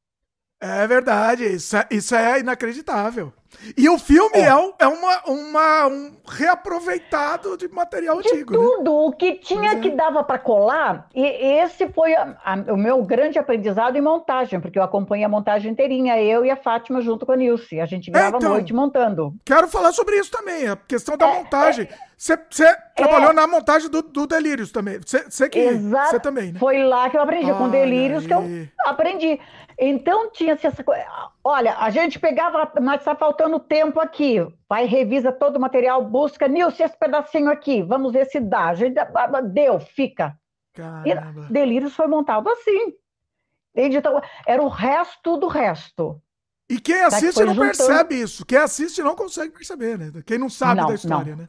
É 0.67 0.87
verdade, 0.87 1.45
isso 1.45 1.77
é, 1.77 1.87
isso 1.91 2.15
é 2.15 2.41
inacreditável. 2.41 3.31
E 3.77 3.87
o 3.89 3.99
filme 3.99 4.39
é, 4.39 4.49
é, 4.49 4.75
é 4.79 4.87
uma, 4.87 5.23
uma, 5.27 5.87
um 5.87 6.17
reaproveitado 6.27 7.57
de 7.57 7.69
material 7.69 8.21
de 8.21 8.29
antigo. 8.29 8.53
Né? 8.53 8.59
Tudo, 8.59 8.91
né? 8.91 9.07
o 9.07 9.13
que 9.13 9.35
tinha 9.35 9.73
é. 9.73 9.77
que 9.77 9.91
dava 9.91 10.25
para 10.25 10.39
colar, 10.39 11.07
e 11.15 11.23
esse 11.23 11.87
foi 11.89 12.15
a, 12.15 12.35
a, 12.43 12.73
o 12.73 12.77
meu 12.79 13.03
grande 13.05 13.39
aprendizado 13.39 13.97
em 13.97 14.01
montagem, 14.01 14.59
porque 14.59 14.79
eu 14.79 14.83
acompanhei 14.83 15.25
a 15.25 15.29
montagem 15.29 15.71
inteirinha, 15.71 16.21
eu 16.21 16.47
e 16.47 16.51
a 16.51 16.57
Fátima 16.57 17.03
junto 17.03 17.27
com 17.27 17.33
a 17.33 17.37
Nilce. 17.37 17.79
A 17.79 17.87
gente 17.87 18.11
grava 18.11 18.39
então, 18.39 18.51
noite 18.51 18.73
montando. 18.73 19.35
Quero 19.45 19.69
falar 19.69 19.93
sobre 19.93 20.17
isso 20.17 20.31
também, 20.31 20.67
a 20.67 20.77
questão 20.77 21.17
da 21.17 21.29
é, 21.29 21.35
montagem. 21.35 21.89
Você 22.17 22.33
é, 22.33 22.75
trabalhou 22.97 23.33
na 23.33 23.47
montagem 23.47 23.91
do, 23.91 24.01
do 24.01 24.27
Delírios 24.27 24.73
também. 24.73 24.99
Você 25.05 25.49
que 25.49 25.75
você 25.75 26.19
também, 26.19 26.53
né? 26.53 26.59
Foi 26.59 26.83
lá 26.83 27.11
que 27.11 27.17
eu 27.17 27.21
aprendi, 27.21 27.53
com 27.53 27.69
Delírios 27.69 28.27
que 28.27 28.33
eu 28.33 28.43
aprendi. 28.87 29.39
Então 29.79 30.31
tinha-se 30.31 30.67
essa 30.67 30.83
coisa. 30.85 31.05
Olha, 31.43 31.77
a 31.79 31.91
gente 31.91 32.19
pegava, 32.19 32.71
mas 32.81 33.01
está 33.01 33.15
faltando 33.15 33.59
tempo 33.59 34.01
aqui. 34.01 34.37
Vai, 34.69 34.87
revisa 34.87 35.33
todo 35.33 35.57
o 35.57 35.61
material, 35.61 36.05
busca. 36.05 36.49
Nilce, 36.49 36.83
esse 36.83 36.99
pedacinho 36.99 37.51
aqui, 37.51 37.83
vamos 37.83 38.13
ver 38.13 38.27
se 38.27 38.41
dá. 38.41 38.69
A 38.69 38.75
gente, 38.75 38.95
deu, 39.53 39.81
fica. 39.81 40.39
Caramba. 40.73 41.47
E 41.49 41.53
Delírios 41.53 41.95
foi 41.95 42.07
montado 42.07 42.49
assim. 42.49 42.95
Então, 43.75 44.21
era 44.47 44.63
o 44.63 44.69
resto 44.69 45.37
do 45.37 45.49
resto. 45.49 46.21
E 46.69 46.81
quem 46.81 47.03
assiste 47.03 47.41
não 47.41 47.55
juntando... 47.55 47.61
percebe 47.61 48.15
isso. 48.15 48.47
Quem 48.47 48.59
assiste 48.59 49.03
não 49.03 49.15
consegue 49.15 49.53
perceber, 49.53 49.99
né? 49.99 50.23
Quem 50.25 50.39
não 50.39 50.49
sabe 50.49 50.81
não, 50.81 50.89
da 50.89 50.95
história, 50.95 51.37
não. 51.37 51.43
né? 51.43 51.49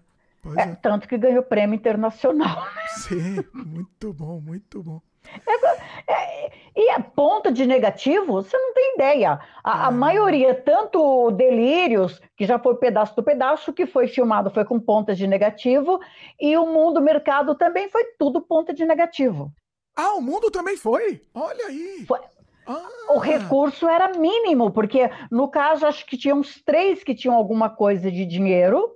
É, 0.57 0.69
é. 0.69 0.75
Tanto 0.75 1.07
que 1.07 1.17
ganhou 1.17 1.41
prêmio 1.41 1.75
internacional. 1.75 2.67
Sim, 2.97 3.43
muito 3.53 4.13
bom, 4.13 4.39
muito 4.39 4.83
bom. 4.83 5.01
É, 5.47 6.11
é, 6.11 6.51
E 6.75 6.89
a 6.89 6.99
ponta 6.99 7.51
de 7.51 7.65
negativo, 7.65 8.33
você 8.33 8.57
não 8.57 8.73
tem 8.73 8.95
ideia. 8.95 9.39
A, 9.63 9.85
a 9.85 9.89
uhum. 9.89 9.95
maioria, 9.95 10.53
tanto 10.53 11.31
Delírios, 11.31 12.21
que 12.35 12.45
já 12.45 12.59
foi 12.59 12.75
pedaço 12.75 13.15
do 13.15 13.23
pedaço, 13.23 13.73
que 13.73 13.85
foi 13.85 14.07
filmado, 14.07 14.49
foi 14.49 14.65
com 14.65 14.79
pontas 14.79 15.17
de 15.17 15.27
negativo, 15.27 15.99
e 16.39 16.57
o 16.57 16.65
Mundo 16.65 17.01
Mercado 17.01 17.55
também 17.55 17.89
foi 17.89 18.03
tudo 18.19 18.41
ponta 18.41 18.73
de 18.73 18.85
negativo. 18.85 19.51
Ah, 19.95 20.13
o 20.15 20.21
mundo 20.21 20.51
também 20.51 20.75
foi? 20.75 21.21
Olha 21.33 21.67
aí. 21.67 22.03
Foi. 22.05 22.19
Ah. 22.67 22.87
O 23.11 23.19
recurso 23.19 23.87
era 23.87 24.17
mínimo, 24.17 24.71
porque 24.71 25.09
no 25.31 25.47
caso 25.47 25.85
acho 25.85 26.05
que 26.05 26.17
tinha 26.17 26.35
uns 26.35 26.61
três 26.63 27.03
que 27.03 27.15
tinham 27.15 27.35
alguma 27.35 27.69
coisa 27.69 28.11
de 28.11 28.25
dinheiro, 28.25 28.91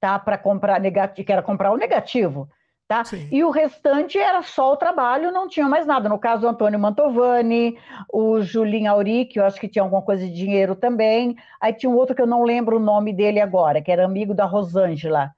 tá, 0.00 0.18
para 0.18 0.38
comprar 0.38 0.80
negativo, 0.80 1.26
que 1.26 1.32
era 1.32 1.42
comprar 1.42 1.72
o 1.72 1.76
negativo. 1.76 2.48
Tá? 2.90 3.04
E 3.30 3.44
o 3.44 3.50
restante 3.50 4.18
era 4.18 4.42
só 4.42 4.72
o 4.72 4.76
trabalho, 4.76 5.30
não 5.30 5.46
tinha 5.46 5.68
mais 5.68 5.86
nada. 5.86 6.08
No 6.08 6.18
caso, 6.18 6.44
o 6.44 6.50
Antônio 6.50 6.76
Mantovani, 6.76 7.78
o 8.12 8.40
Julinho 8.40 8.90
Auri, 8.90 9.26
que 9.26 9.38
eu 9.38 9.44
acho 9.44 9.60
que 9.60 9.68
tinha 9.68 9.84
alguma 9.84 10.02
coisa 10.02 10.26
de 10.26 10.34
dinheiro 10.34 10.74
também. 10.74 11.36
Aí 11.60 11.72
tinha 11.72 11.88
um 11.88 11.94
outro 11.94 12.16
que 12.16 12.22
eu 12.22 12.26
não 12.26 12.42
lembro 12.42 12.78
o 12.78 12.80
nome 12.80 13.12
dele 13.12 13.38
agora, 13.38 13.80
que 13.80 13.92
era 13.92 14.04
amigo 14.04 14.34
da 14.34 14.44
Rosângela, 14.44 15.30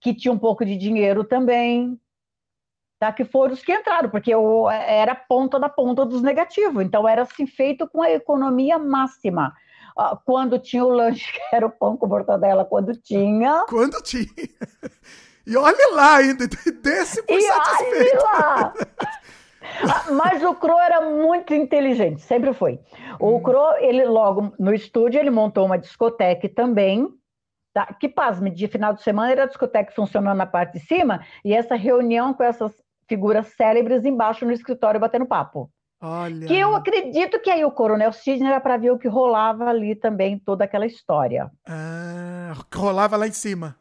que 0.00 0.14
tinha 0.14 0.32
um 0.32 0.38
pouco 0.38 0.64
de 0.64 0.78
dinheiro 0.78 1.24
também. 1.24 2.00
Tá? 2.98 3.12
Que 3.12 3.26
foram 3.26 3.52
os 3.52 3.62
que 3.62 3.70
entraram, 3.70 4.08
porque 4.08 4.32
eu, 4.32 4.70
era 4.70 5.14
ponta 5.14 5.60
da 5.60 5.68
ponta 5.68 6.06
dos 6.06 6.22
negativos. 6.22 6.82
Então, 6.82 7.06
era 7.06 7.20
assim, 7.20 7.46
feito 7.46 7.86
com 7.86 8.00
a 8.00 8.10
economia 8.10 8.78
máxima 8.78 9.52
quando 10.24 10.58
tinha 10.58 10.86
o 10.86 10.88
lanche, 10.88 11.30
que 11.36 11.54
era 11.54 11.66
o 11.66 11.70
pão 11.70 11.98
com 11.98 12.06
mortadela, 12.06 12.64
quando 12.64 12.96
tinha. 12.96 13.66
Quando 13.68 14.02
tinha. 14.02 14.26
E 15.48 15.56
olhe 15.56 15.94
lá 15.94 16.16
ainda, 16.16 16.46
desse 16.82 17.22
por 17.22 17.38
e 17.38 17.40
satisfeito. 17.40 17.96
Olhe 17.96 18.22
lá! 18.22 18.74
Ah, 19.82 20.12
mas 20.12 20.42
o 20.42 20.54
Cro 20.54 20.78
era 20.78 21.00
muito 21.00 21.54
inteligente, 21.54 22.20
sempre 22.20 22.52
foi. 22.52 22.78
O 23.18 23.36
hum. 23.36 23.42
Cro, 23.42 23.76
ele 23.78 24.04
logo 24.04 24.52
no 24.58 24.74
estúdio, 24.74 25.18
ele 25.18 25.30
montou 25.30 25.64
uma 25.64 25.78
discoteca 25.78 26.48
também, 26.48 27.08
tá? 27.72 27.86
que 27.98 28.08
pasme, 28.08 28.50
de 28.50 28.68
final 28.68 28.92
de 28.92 29.02
semana 29.02 29.32
era 29.32 29.44
a 29.44 29.46
discoteca 29.46 29.92
funcionando 29.92 30.36
na 30.36 30.46
parte 30.46 30.74
de 30.74 30.86
cima, 30.86 31.24
e 31.44 31.54
essa 31.54 31.76
reunião 31.76 32.34
com 32.34 32.42
essas 32.42 32.72
figuras 33.08 33.48
célebres 33.56 34.04
embaixo 34.04 34.44
no 34.44 34.52
escritório 34.52 35.00
batendo 35.00 35.26
papo. 35.26 35.70
Olha. 36.00 36.46
Que 36.46 36.56
eu 36.56 36.76
acredito 36.76 37.40
que 37.40 37.50
aí 37.50 37.64
o 37.64 37.72
Coronel 37.72 38.12
Sidney 38.12 38.48
era 38.48 38.60
para 38.60 38.76
ver 38.76 38.90
o 38.90 38.98
que 38.98 39.08
rolava 39.08 39.64
ali 39.66 39.96
também, 39.96 40.38
toda 40.38 40.64
aquela 40.64 40.86
história. 40.86 41.50
Ah, 41.66 42.54
rolava 42.74 43.16
lá 43.16 43.26
em 43.26 43.32
cima. 43.32 43.76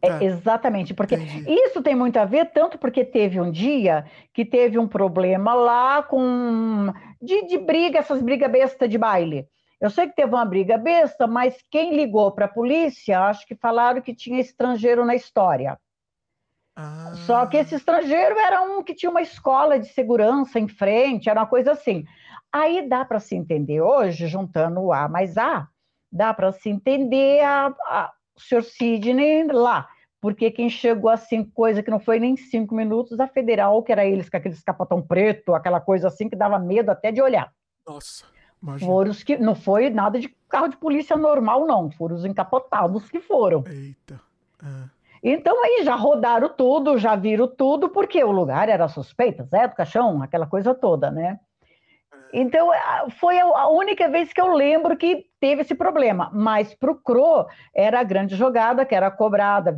É, 0.00 0.08
tá. 0.08 0.24
exatamente, 0.24 0.94
porque 0.94 1.16
Entendi. 1.16 1.50
isso 1.50 1.82
tem 1.82 1.94
muito 1.94 2.16
a 2.18 2.24
ver, 2.24 2.52
tanto 2.52 2.78
porque 2.78 3.04
teve 3.04 3.40
um 3.40 3.50
dia 3.50 4.04
que 4.32 4.44
teve 4.44 4.78
um 4.78 4.86
problema 4.86 5.54
lá 5.54 6.02
com 6.02 6.92
de, 7.20 7.46
de 7.46 7.58
briga, 7.58 7.98
essas 7.98 8.22
brigas 8.22 8.50
besta 8.50 8.86
de 8.86 8.96
baile. 8.96 9.46
Eu 9.80 9.90
sei 9.90 10.08
que 10.08 10.16
teve 10.16 10.32
uma 10.32 10.44
briga 10.44 10.76
besta, 10.76 11.26
mas 11.26 11.56
quem 11.70 11.94
ligou 11.94 12.32
para 12.32 12.46
a 12.46 12.52
polícia, 12.52 13.20
acho 13.20 13.46
que 13.46 13.54
falaram 13.54 14.00
que 14.00 14.14
tinha 14.14 14.40
estrangeiro 14.40 15.04
na 15.04 15.14
história. 15.14 15.78
Ah. 16.76 17.12
Só 17.26 17.46
que 17.46 17.56
esse 17.56 17.74
estrangeiro 17.74 18.38
era 18.38 18.62
um 18.62 18.82
que 18.82 18.94
tinha 18.94 19.10
uma 19.10 19.22
escola 19.22 19.78
de 19.78 19.88
segurança 19.88 20.60
em 20.60 20.68
frente, 20.68 21.28
era 21.28 21.40
uma 21.40 21.46
coisa 21.46 21.72
assim. 21.72 22.04
Aí 22.52 22.88
dá 22.88 23.04
para 23.04 23.18
se 23.18 23.34
entender 23.34 23.80
hoje, 23.80 24.26
juntando 24.28 24.80
o 24.80 24.92
A 24.92 25.08
mais 25.08 25.36
A, 25.36 25.68
dá 26.10 26.32
para 26.32 26.52
se 26.52 26.70
entender 26.70 27.40
a, 27.42 27.74
a 27.86 28.12
o 28.38 28.40
senhor 28.40 28.62
Sidney 28.62 29.46
lá. 29.46 29.88
Porque 30.20 30.50
quem 30.50 30.68
chegou 30.68 31.10
assim, 31.10 31.44
coisa 31.44 31.82
que 31.82 31.90
não 31.90 32.00
foi 32.00 32.18
nem 32.18 32.36
cinco 32.36 32.74
minutos, 32.74 33.20
a 33.20 33.28
federal, 33.28 33.82
que 33.82 33.92
era 33.92 34.04
eles 34.04 34.28
com 34.28 34.36
aquele 34.36 34.54
escapatão 34.54 35.00
preto, 35.00 35.54
aquela 35.54 35.80
coisa 35.80 36.08
assim 36.08 36.28
que 36.28 36.34
dava 36.34 36.58
medo 36.58 36.90
até 36.90 37.12
de 37.12 37.22
olhar. 37.22 37.52
Nossa. 37.86 38.24
Imagina. 38.60 38.90
Foram 38.90 39.10
os 39.10 39.22
que. 39.22 39.36
Não 39.36 39.54
foi 39.54 39.90
nada 39.90 40.18
de 40.18 40.28
carro 40.48 40.68
de 40.68 40.76
polícia 40.76 41.16
normal, 41.16 41.66
não. 41.66 41.90
Foram 41.92 42.16
os 42.16 42.24
encapotados 42.24 43.08
que 43.08 43.20
foram. 43.20 43.62
Eita. 43.68 44.20
É. 44.60 44.98
Então 45.22 45.62
aí 45.64 45.84
já 45.84 45.94
rodaram 45.94 46.48
tudo, 46.48 46.98
já 46.98 47.14
viram 47.16 47.48
tudo, 47.48 47.88
porque 47.88 48.22
o 48.22 48.30
lugar 48.30 48.68
era 48.68 48.88
suspeito, 48.88 49.44
Zé 49.44 49.66
do 49.66 49.74
Caixão, 49.74 50.22
aquela 50.22 50.46
coisa 50.46 50.74
toda, 50.74 51.10
né? 51.10 51.40
Então, 52.32 52.70
foi 53.18 53.38
a 53.38 53.68
única 53.68 54.08
vez 54.08 54.32
que 54.32 54.40
eu 54.40 54.52
lembro 54.52 54.96
que 54.96 55.26
teve 55.40 55.62
esse 55.62 55.74
problema. 55.74 56.30
Mas 56.32 56.74
para 56.74 56.90
o 56.90 56.94
CRO, 56.94 57.46
era 57.74 58.00
a 58.00 58.04
grande 58.04 58.36
jogada, 58.36 58.84
que 58.84 58.94
era 58.94 59.10
cobrada 59.10 59.74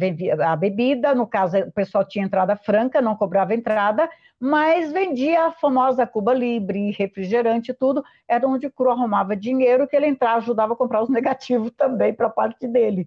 a 0.46 0.56
bebida, 0.56 1.14
no 1.14 1.26
caso, 1.26 1.58
o 1.58 1.72
pessoal 1.72 2.04
tinha 2.04 2.24
entrada 2.24 2.56
franca, 2.56 3.00
não 3.00 3.16
cobrava 3.16 3.54
entrada, 3.54 4.08
mas 4.38 4.92
vendia 4.92 5.46
a 5.46 5.52
famosa 5.52 6.06
Cuba 6.06 6.32
Libre, 6.32 6.90
refrigerante 6.92 7.70
e 7.70 7.74
tudo. 7.74 8.02
Era 8.26 8.46
onde 8.46 8.66
o 8.66 8.72
CRO 8.72 8.90
arrumava 8.90 9.36
dinheiro, 9.36 9.86
que 9.86 9.96
ele 9.96 10.06
entrava, 10.06 10.38
ajudava 10.38 10.72
a 10.72 10.76
comprar 10.76 11.02
os 11.02 11.08
negativos 11.10 11.70
também 11.72 12.12
para 12.14 12.26
a 12.26 12.30
parte 12.30 12.66
dele. 12.66 13.06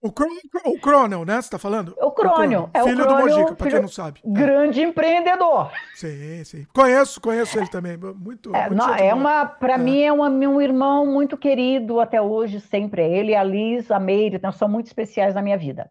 O, 0.00 0.08
o 0.08 0.80
Crônio, 0.80 1.24
né? 1.24 1.42
Você 1.42 1.50
tá 1.50 1.58
falando? 1.58 1.92
O 2.00 2.12
Crônio. 2.12 2.70
É 2.72 2.84
filho 2.84 3.02
o 3.02 3.06
Crônio, 3.06 3.26
do 3.26 3.34
Mojica, 3.34 3.54
pra 3.56 3.70
quem 3.70 3.80
não 3.80 3.88
sabe. 3.88 4.20
É. 4.24 4.30
Grande 4.30 4.80
é. 4.80 4.84
empreendedor. 4.84 5.72
Sim, 5.96 6.44
sim. 6.44 6.66
Conheço, 6.72 7.20
conheço 7.20 7.58
ele 7.58 7.68
também. 7.68 7.96
Muito. 7.96 8.54
É, 8.54 8.68
muito 8.68 8.76
não, 8.76 8.94
é 8.94 9.12
uma, 9.12 9.44
para 9.44 9.74
é. 9.74 9.78
mim, 9.78 10.00
é 10.00 10.12
uma, 10.12 10.28
um 10.28 10.60
irmão 10.60 11.04
muito 11.04 11.36
querido 11.36 11.98
até 11.98 12.22
hoje, 12.22 12.60
sempre. 12.60 13.02
Ele, 13.02 13.34
a 13.34 13.42
Liz, 13.42 13.90
a 13.90 13.98
Meire, 13.98 14.36
então, 14.36 14.52
são 14.52 14.68
muito 14.68 14.86
especiais 14.86 15.34
na 15.34 15.42
minha 15.42 15.58
vida. 15.58 15.90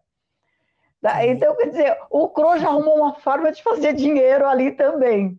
Tá? 1.02 1.24
Então, 1.26 1.54
quer 1.54 1.66
dizer, 1.66 1.96
o 2.10 2.28
Cro 2.30 2.58
já 2.58 2.68
arrumou 2.68 2.96
uma 2.96 3.14
forma 3.14 3.52
de 3.52 3.62
fazer 3.62 3.92
dinheiro 3.92 4.48
ali 4.48 4.72
também. 4.72 5.38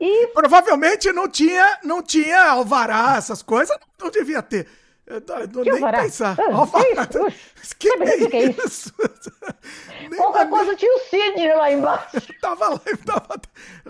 E... 0.00 0.28
Provavelmente 0.28 1.12
não 1.12 1.28
tinha, 1.28 1.78
não 1.84 2.02
tinha 2.02 2.50
alvará, 2.50 3.14
essas 3.16 3.42
coisas, 3.42 3.76
não 4.00 4.10
devia 4.10 4.42
ter. 4.42 4.66
Eu 5.08 5.22
não, 5.48 5.62
que 5.64 5.72
nem 5.72 5.90
pensar. 5.90 6.36
Ah, 6.38 6.54
alvará. 6.54 7.08
Que, 7.78 7.96
que, 7.96 8.02
é 8.02 8.28
que 8.28 8.36
é 8.36 8.50
isso? 8.64 8.92
Qualquer 10.16 10.48
coisa 10.48 10.74
tinha 10.76 10.94
o 10.94 10.98
Sidney 11.00 11.54
lá 11.54 11.72
embaixo. 11.72 12.32
tava 12.40 12.70
lá, 12.70 12.80
tava, 13.04 13.40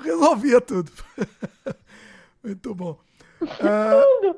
resolvia 0.01 0.61
tudo. 0.61 0.93
Muito 2.43 2.75
bom. 2.75 2.99
Uh, 3.41 4.37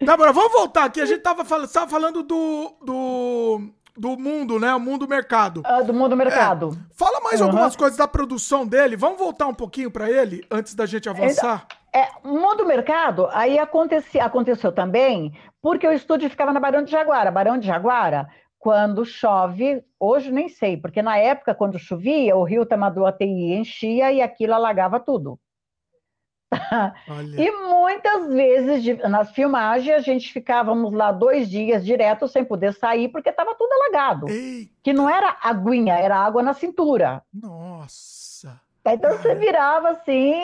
Débora, 0.00 0.32
vamos 0.32 0.52
voltar 0.52 0.84
aqui. 0.84 1.00
A 1.00 1.06
gente 1.06 1.22
tava 1.22 1.44
falando 1.44 2.22
do, 2.22 2.76
do, 2.82 3.60
do 3.96 4.18
mundo, 4.18 4.58
né? 4.58 4.74
O 4.74 4.80
mundo 4.80 5.06
mercado. 5.06 5.62
Ah, 5.64 5.82
do 5.82 5.92
mundo 5.92 6.16
mercado. 6.16 6.70
É. 6.70 6.94
Fala 6.94 7.20
mais 7.20 7.40
uhum. 7.40 7.46
algumas 7.46 7.76
coisas 7.76 7.98
da 7.98 8.08
produção 8.08 8.66
dele. 8.66 8.96
Vamos 8.96 9.18
voltar 9.18 9.46
um 9.46 9.54
pouquinho 9.54 9.90
para 9.90 10.10
ele 10.10 10.44
antes 10.50 10.74
da 10.74 10.86
gente 10.86 11.08
avançar? 11.08 11.66
Então, 11.66 12.02
é, 12.02 12.08
mundo 12.26 12.64
mercado, 12.64 13.28
aí 13.32 13.58
aconteci, 13.58 14.18
aconteceu 14.18 14.72
também, 14.72 15.32
porque 15.60 15.86
o 15.86 15.92
estúdio 15.92 16.30
ficava 16.30 16.52
na 16.52 16.60
Barão 16.60 16.82
de 16.82 16.90
Jaguara. 16.90 17.30
Barão 17.30 17.58
de 17.58 17.66
Jaguara, 17.66 18.28
quando 18.58 19.04
chove, 19.04 19.82
hoje 20.00 20.30
nem 20.30 20.48
sei, 20.48 20.76
porque 20.76 21.02
na 21.02 21.18
época, 21.18 21.54
quando 21.54 21.78
chovia, 21.78 22.36
o 22.36 22.44
rio 22.44 22.64
Tamanduateí 22.64 23.54
enchia 23.54 24.10
e 24.12 24.22
aquilo 24.22 24.54
alagava 24.54 24.98
tudo. 24.98 25.38
E 27.38 27.50
muitas 27.68 28.28
vezes 28.28 28.82
de, 28.82 28.94
nas 29.08 29.30
filmagens 29.32 29.96
a 29.96 30.00
gente 30.00 30.32
ficávamos 30.32 30.92
lá 30.92 31.10
dois 31.10 31.48
dias 31.48 31.84
direto 31.84 32.28
sem 32.28 32.44
poder 32.44 32.72
sair 32.74 33.08
porque 33.08 33.30
estava 33.30 33.54
tudo 33.54 33.72
alagado. 33.72 34.28
Eita. 34.28 34.70
Que 34.82 34.92
não 34.92 35.08
era 35.08 35.36
aguinha, 35.42 35.94
era 35.94 36.16
água 36.16 36.42
na 36.42 36.52
cintura. 36.52 37.22
Nossa! 37.32 38.60
Então 38.84 39.12
você 39.12 39.34
virava 39.36 39.90
assim, 39.90 40.34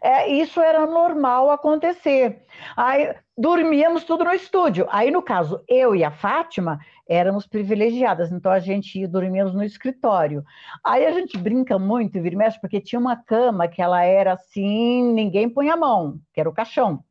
é, 0.00 0.28
isso 0.28 0.60
era 0.60 0.86
normal 0.86 1.50
acontecer. 1.50 2.42
Aí 2.74 3.14
dormíamos 3.36 4.04
tudo 4.04 4.24
no 4.24 4.32
estúdio. 4.32 4.86
Aí, 4.90 5.10
no 5.10 5.20
caso, 5.20 5.62
eu 5.68 5.94
e 5.94 6.02
a 6.02 6.10
Fátima 6.10 6.80
éramos 7.08 7.46
privilegiadas, 7.46 8.32
então 8.32 8.50
a 8.50 8.58
gente 8.58 8.98
ia 8.98 9.08
dormíamos 9.08 9.54
no 9.54 9.62
escritório. 9.62 10.44
Aí 10.84 11.06
a 11.06 11.12
gente 11.12 11.38
brinca 11.38 11.78
muito, 11.78 12.20
vira 12.20 12.36
mexe, 12.36 12.60
porque 12.60 12.80
tinha 12.80 12.98
uma 12.98 13.16
cama 13.16 13.68
que 13.68 13.80
ela 13.80 14.02
era 14.02 14.32
assim, 14.32 15.12
ninguém 15.12 15.48
punha 15.48 15.74
a 15.74 15.76
mão, 15.76 16.18
que 16.32 16.40
era 16.40 16.48
o 16.48 16.52
caixão. 16.52 17.02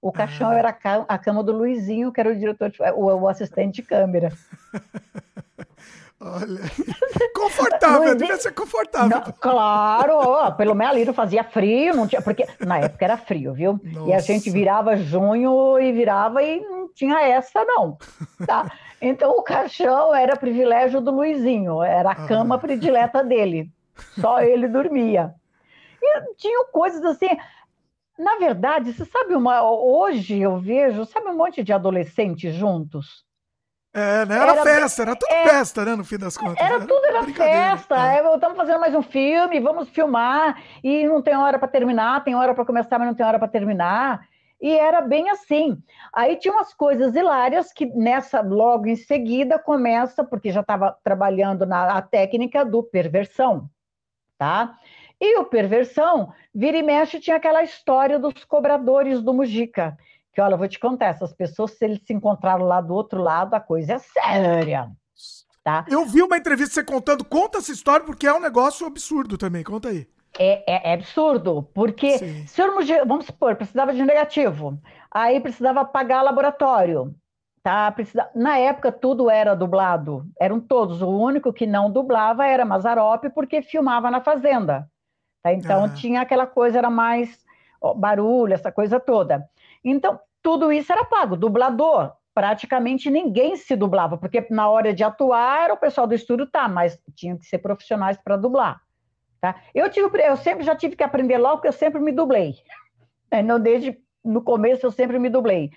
O 0.00 0.10
caixão 0.10 0.50
ah. 0.50 0.54
era 0.56 0.76
a 1.08 1.18
cama 1.18 1.44
do 1.44 1.52
Luizinho, 1.52 2.12
que 2.12 2.20
era 2.20 2.30
o 2.30 2.36
diretor, 2.36 2.70
de, 2.70 2.78
o, 2.94 3.04
o 3.04 3.28
assistente 3.28 3.76
de 3.76 3.82
câmera. 3.82 4.32
Olha, 6.24 6.60
confortável, 7.34 8.14
devia 8.14 8.36
ser 8.36 8.52
confortável. 8.52 9.08
Não, 9.08 9.34
claro, 9.40 10.14
ó, 10.14 10.50
pelo 10.52 10.72
menos 10.72 10.94
ali 10.94 11.04
não 11.04 11.12
fazia 11.12 11.42
frio, 11.42 11.96
não 11.96 12.06
tinha, 12.06 12.22
porque 12.22 12.46
na 12.60 12.78
época 12.78 13.04
era 13.04 13.16
frio, 13.16 13.52
viu? 13.52 13.80
Nossa. 13.82 14.08
E 14.08 14.12
a 14.12 14.20
gente 14.20 14.48
virava 14.48 14.96
junho 14.96 15.80
e 15.80 15.90
virava 15.90 16.40
e 16.40 16.60
não 16.60 16.92
tinha 16.94 17.20
essa, 17.22 17.64
não. 17.64 17.98
Tá? 18.46 18.70
Então 19.02 19.32
o 19.32 19.42
caixão 19.42 20.14
era 20.14 20.36
privilégio 20.36 21.00
do 21.00 21.10
Luizinho, 21.10 21.82
era 21.82 22.12
a 22.12 22.14
cama 22.14 22.54
ah. 22.54 22.58
predileta 22.58 23.24
dele. 23.24 23.68
Só 24.20 24.40
ele 24.40 24.68
dormia. 24.68 25.34
E 26.00 26.34
tinham 26.36 26.66
coisas 26.70 27.04
assim. 27.04 27.28
Na 28.16 28.36
verdade, 28.36 28.92
você 28.92 29.04
sabe 29.04 29.34
uma. 29.34 29.68
Hoje 29.68 30.38
eu 30.38 30.56
vejo, 30.58 31.04
sabe 31.04 31.28
um 31.28 31.36
monte 31.36 31.64
de 31.64 31.72
adolescentes 31.72 32.54
juntos? 32.54 33.24
É, 33.92 34.24
né? 34.24 34.36
Era, 34.36 34.52
era 34.52 34.62
festa, 34.62 35.02
era 35.02 35.16
tudo 35.16 35.32
é, 35.32 35.48
festa, 35.48 35.84
né? 35.84 35.96
No 35.96 36.04
fim 36.04 36.16
das 36.16 36.36
contas. 36.36 36.64
Era, 36.64 36.76
era 36.76 36.86
tudo 36.86 37.04
era 37.04 37.24
festa. 37.24 37.96
É. 37.96 38.20
é. 38.20 38.34
Estamos 38.34 38.56
fazendo 38.56 38.80
mais 38.80 38.94
um 38.94 39.02
filme, 39.02 39.60
vamos 39.60 39.88
filmar, 39.90 40.62
e 40.82 41.06
não 41.06 41.20
tem 41.20 41.36
hora 41.36 41.58
para 41.58 41.68
terminar, 41.68 42.22
tem 42.22 42.34
hora 42.34 42.54
para 42.54 42.64
começar, 42.64 42.98
mas 42.98 43.08
não 43.08 43.14
tem 43.14 43.26
hora 43.26 43.38
para 43.38 43.48
terminar. 43.48 44.26
E 44.62 44.70
era 44.70 45.00
bem 45.00 45.28
assim. 45.28 45.82
Aí 46.14 46.36
tinha 46.36 46.54
umas 46.54 46.72
coisas 46.72 47.14
hilárias 47.14 47.72
que 47.72 47.84
nessa, 47.86 48.40
logo 48.40 48.86
em 48.86 48.96
seguida, 48.96 49.58
começa, 49.58 50.22
porque 50.22 50.52
já 50.52 50.60
estava 50.60 50.96
trabalhando 51.02 51.66
na 51.66 52.00
técnica 52.00 52.64
do 52.64 52.82
perversão, 52.82 53.68
tá? 54.38 54.78
E 55.20 55.36
o 55.38 55.44
perversão, 55.44 56.32
vira 56.54 56.78
e 56.78 56.82
mexe, 56.82 57.20
tinha 57.20 57.36
aquela 57.36 57.62
história 57.62 58.18
dos 58.18 58.44
cobradores 58.44 59.20
do 59.20 59.34
Mujica 59.34 59.98
que, 60.32 60.40
olha, 60.40 60.54
eu 60.54 60.58
vou 60.58 60.68
te 60.68 60.78
contar, 60.78 61.06
essas 61.06 61.32
pessoas, 61.32 61.72
se 61.72 61.84
eles 61.84 62.00
se 62.04 62.12
encontraram 62.12 62.64
lá 62.64 62.80
do 62.80 62.94
outro 62.94 63.20
lado, 63.20 63.54
a 63.54 63.60
coisa 63.60 63.94
é 63.94 63.98
séria. 63.98 64.90
Tá? 65.62 65.84
Eu 65.88 66.06
vi 66.06 66.22
uma 66.22 66.36
entrevista 66.36 66.74
você 66.74 66.84
contando, 66.84 67.24
conta 67.24 67.58
essa 67.58 67.70
história, 67.70 68.04
porque 68.04 68.26
é 68.26 68.32
um 68.32 68.40
negócio 68.40 68.86
absurdo 68.86 69.38
também, 69.38 69.62
conta 69.62 69.90
aí. 69.90 70.08
É, 70.38 70.64
é, 70.66 70.90
é 70.90 70.94
absurdo, 70.94 71.68
porque 71.74 72.18
Sim. 72.18 72.46
se 72.46 72.62
eu, 72.62 72.74
vamos 73.06 73.26
supor, 73.26 73.54
precisava 73.54 73.92
de 73.92 74.02
negativo, 74.02 74.78
aí 75.10 75.38
precisava 75.40 75.84
pagar 75.84 76.22
laboratório, 76.22 77.14
tá? 77.62 77.92
Precisa, 77.92 78.30
na 78.34 78.56
época 78.56 78.90
tudo 78.90 79.28
era 79.28 79.54
dublado, 79.54 80.24
eram 80.40 80.58
todos, 80.58 81.02
o 81.02 81.08
único 81.08 81.52
que 81.52 81.66
não 81.66 81.90
dublava 81.90 82.46
era 82.46 82.64
Mazarop, 82.64 83.24
porque 83.34 83.60
filmava 83.60 84.10
na 84.10 84.22
fazenda, 84.22 84.88
tá? 85.42 85.52
Então 85.52 85.84
ah. 85.84 85.88
tinha 85.90 86.22
aquela 86.22 86.46
coisa, 86.46 86.78
era 86.78 86.88
mais 86.88 87.42
ó, 87.82 87.92
barulho, 87.92 88.54
essa 88.54 88.70
coisa 88.70 89.00
toda. 89.00 89.46
Então, 89.84 90.18
tudo 90.40 90.72
isso 90.72 90.92
era 90.92 91.04
pago. 91.04 91.36
Dublador, 91.36 92.12
praticamente 92.32 93.10
ninguém 93.10 93.56
se 93.56 93.74
dublava, 93.76 94.16
porque 94.16 94.46
na 94.50 94.68
hora 94.70 94.94
de 94.94 95.02
atuar, 95.02 95.72
o 95.72 95.76
pessoal 95.76 96.06
do 96.06 96.14
estúdio 96.14 96.46
tá, 96.46 96.68
mas 96.68 96.98
tinham 97.14 97.36
que 97.36 97.44
ser 97.44 97.58
profissionais 97.58 98.16
para 98.16 98.36
dublar. 98.36 98.80
Tá? 99.42 99.60
Eu, 99.74 99.90
tive, 99.90 100.08
eu 100.22 100.36
sempre 100.36 100.64
já 100.64 100.76
tive 100.76 100.94
que 100.94 101.02
aprender 101.02 101.36
logo, 101.36 101.56
porque 101.56 101.66
eu 101.66 101.72
sempre 101.72 102.00
me 102.00 102.12
dublei. 102.12 102.54
É, 103.28 103.42
não, 103.42 103.58
desde 103.58 103.98
no 104.24 104.40
começo 104.40 104.86
eu 104.86 104.92
sempre 104.92 105.18
me 105.18 105.28
dublei. 105.28 105.72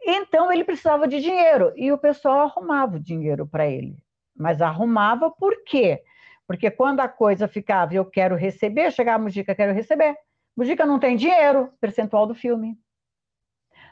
Então 0.00 0.52
ele 0.52 0.62
precisava 0.62 1.08
de 1.08 1.20
dinheiro 1.20 1.72
e 1.74 1.90
o 1.90 1.98
pessoal 1.98 2.42
arrumava 2.42 2.98
o 2.98 3.00
dinheiro 3.00 3.48
para 3.48 3.66
ele. 3.66 3.96
Mas 4.36 4.62
arrumava 4.62 5.28
por 5.28 5.64
quê? 5.64 6.00
Porque 6.46 6.70
quando 6.70 7.00
a 7.00 7.08
coisa 7.08 7.48
ficava, 7.48 7.92
eu 7.92 8.04
quero 8.04 8.36
receber, 8.36 8.92
chegava 8.92 9.16
a 9.16 9.22
Mujica, 9.24 9.56
quero 9.56 9.74
receber. 9.74 10.14
Mujica 10.56 10.86
não 10.86 11.00
tem 11.00 11.16
dinheiro, 11.16 11.68
percentual 11.80 12.28
do 12.28 12.34
filme. 12.34 12.78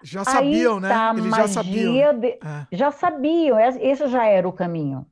Já 0.01 0.25
sabiam, 0.25 0.77
Aí 0.77 0.81
né? 0.83 0.89
Tá 0.91 1.13
Eles 1.17 1.35
já 1.35 1.49
sabiam. 1.49 2.21
De... 2.21 2.29
É. 2.29 2.67
Já 2.71 2.93
sabiam, 2.93 3.59
esse 3.59 4.07
já 4.07 4.27
era 4.27 4.49
o 4.49 4.53
caminho. 4.53 5.05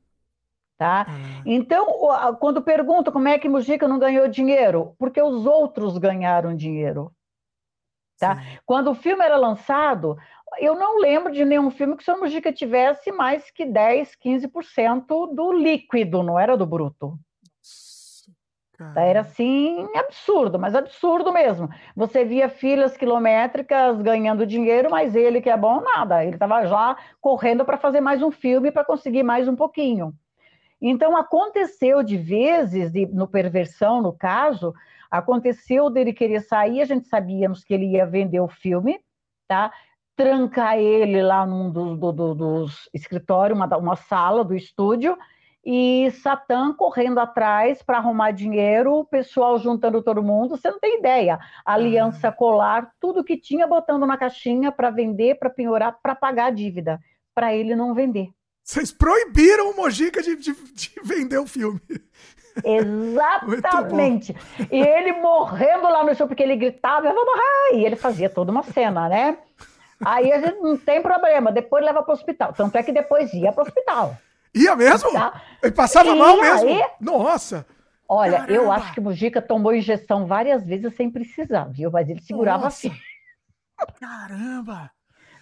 Tá? 0.77 1.07
É. 1.09 1.41
Então, 1.45 1.87
quando 2.39 2.61
perguntam 2.61 3.11
como 3.11 3.27
é 3.27 3.39
que 3.39 3.49
Mujica 3.49 3.87
não 3.87 3.97
ganhou 3.97 4.27
dinheiro, 4.27 4.93
porque 4.99 5.19
os 5.21 5.45
outros 5.45 5.97
ganharam 5.97 6.55
dinheiro. 6.55 7.11
Tá? 8.19 8.41
Quando 8.65 8.91
o 8.91 8.95
filme 8.95 9.23
era 9.23 9.37
lançado, 9.37 10.17
eu 10.59 10.75
não 10.75 10.99
lembro 10.99 11.31
de 11.31 11.43
nenhum 11.45 11.69
filme 11.69 11.95
que 11.95 12.01
o 12.01 12.05
Sr. 12.05 12.19
Mujica 12.19 12.53
tivesse 12.53 13.11
mais 13.11 13.49
que 13.51 13.65
10, 13.65 14.15
15% 14.23 15.33
do 15.33 15.51
líquido, 15.51 16.23
não 16.23 16.39
era 16.39 16.55
do 16.55 16.65
bruto. 16.65 17.17
Tá, 18.77 19.01
era 19.01 19.21
assim, 19.21 19.87
absurdo, 19.95 20.59
mas 20.59 20.75
absurdo 20.75 21.33
mesmo. 21.33 21.67
Você 21.95 22.23
via 22.23 22.47
filas 22.47 22.95
quilométricas 22.95 23.99
ganhando 24.03 24.45
dinheiro, 24.45 24.91
mas 24.91 25.15
ele 25.15 25.41
que 25.41 25.49
é 25.49 25.57
bom, 25.57 25.81
nada. 25.81 26.23
Ele 26.23 26.35
estava 26.35 26.63
já 26.67 26.95
correndo 27.19 27.65
para 27.65 27.77
fazer 27.79 28.01
mais 28.01 28.21
um 28.21 28.29
filme 28.29 28.71
para 28.71 28.85
conseguir 28.85 29.23
mais 29.23 29.47
um 29.47 29.55
pouquinho. 29.55 30.13
Então, 30.81 31.17
aconteceu 31.17 32.03
de 32.03 32.17
vezes, 32.17 32.91
de, 32.91 33.05
no 33.07 33.27
Perversão, 33.27 34.01
no 34.01 34.13
caso, 34.13 34.73
aconteceu 35.09 35.89
dele 35.89 36.13
querer 36.13 36.41
sair, 36.41 36.81
a 36.81 36.85
gente 36.85 37.07
sabíamos 37.07 37.63
que 37.63 37.73
ele 37.73 37.85
ia 37.85 38.05
vender 38.05 38.39
o 38.39 38.47
filme, 38.47 38.99
tá? 39.47 39.71
Trancar 40.15 40.77
ele 40.77 41.21
lá 41.21 41.45
num 41.45 41.71
dos, 41.71 41.97
do, 41.97 42.11
do, 42.11 42.35
dos 42.35 42.89
escritórios, 42.93 43.57
uma, 43.57 43.77
uma 43.77 43.95
sala 43.95 44.43
do 44.43 44.55
estúdio, 44.55 45.17
e 45.69 46.09
Satã 46.11 46.73
correndo 46.73 47.19
atrás 47.19 47.83
para 47.83 47.97
arrumar 47.97 48.31
dinheiro, 48.31 48.99
o 48.99 49.05
pessoal 49.05 49.59
juntando 49.59 50.01
todo 50.01 50.23
mundo, 50.23 50.55
você 50.55 50.71
não 50.71 50.79
tem 50.79 50.99
ideia. 50.99 51.37
Aliança 51.65 52.31
colar, 52.31 52.89
tudo 53.01 53.23
que 53.23 53.35
tinha 53.35 53.67
botando 53.67 54.05
na 54.05 54.17
caixinha 54.17 54.71
para 54.71 54.89
vender, 54.89 55.37
para 55.37 55.49
penhorar, 55.49 55.99
para 56.01 56.15
pagar 56.15 56.45
a 56.45 56.51
dívida, 56.51 56.99
para 57.35 57.53
ele 57.53 57.75
não 57.75 57.93
vender. 57.93 58.29
Vocês 58.67 58.91
proibiram 58.91 59.71
o 59.71 59.77
Mojica 59.77 60.21
de, 60.21 60.35
de, 60.35 60.51
de 60.51 60.91
vender 61.01 61.37
o 61.37 61.47
filme. 61.47 61.79
Exatamente. 62.65 64.35
e 64.69 64.81
ele 64.81 65.13
morrendo 65.13 65.83
lá 65.83 66.03
no 66.03 66.13
show, 66.13 66.27
porque 66.27 66.43
ele 66.43 66.57
gritava, 66.57 67.07
eu 67.07 67.13
vou 67.13 67.25
morrer, 67.25 67.79
e 67.79 67.85
ele 67.85 67.95
fazia 67.95 68.29
toda 68.29 68.51
uma 68.51 68.63
cena, 68.63 69.07
né? 69.07 69.37
Aí 70.03 70.33
a 70.33 70.41
gente 70.41 70.59
não 70.59 70.75
tem 70.75 71.01
problema, 71.01 71.49
depois 71.49 71.81
leva 71.85 72.03
para 72.03 72.11
o 72.11 72.13
hospital. 72.13 72.51
Tanto 72.51 72.77
é 72.77 72.83
que 72.83 72.91
depois 72.91 73.33
ia 73.33 73.53
para 73.53 73.63
o 73.63 73.65
hospital. 73.65 74.17
Ia 74.53 74.75
mesmo? 74.75 75.13
Tá. 75.13 75.41
Ele 75.63 75.71
passava 75.71 76.09
Ia, 76.09 76.15
mal 76.15 76.35
mesmo? 76.41 76.69
E... 76.69 76.85
Nossa! 76.99 77.65
Olha, 78.09 78.39
Caramba. 78.39 78.53
eu 78.53 78.69
acho 78.69 78.93
que 78.93 78.99
o 78.99 79.03
Mujica 79.03 79.41
tomou 79.41 79.73
injeção 79.73 80.25
várias 80.25 80.67
vezes 80.67 80.93
sem 80.93 81.09
precisar, 81.09 81.69
viu? 81.71 81.89
Mas 81.89 82.09
ele 82.09 82.21
segurava 82.21 82.65
Nossa. 82.65 82.87
assim. 82.87 82.99
Caramba! 83.97 84.91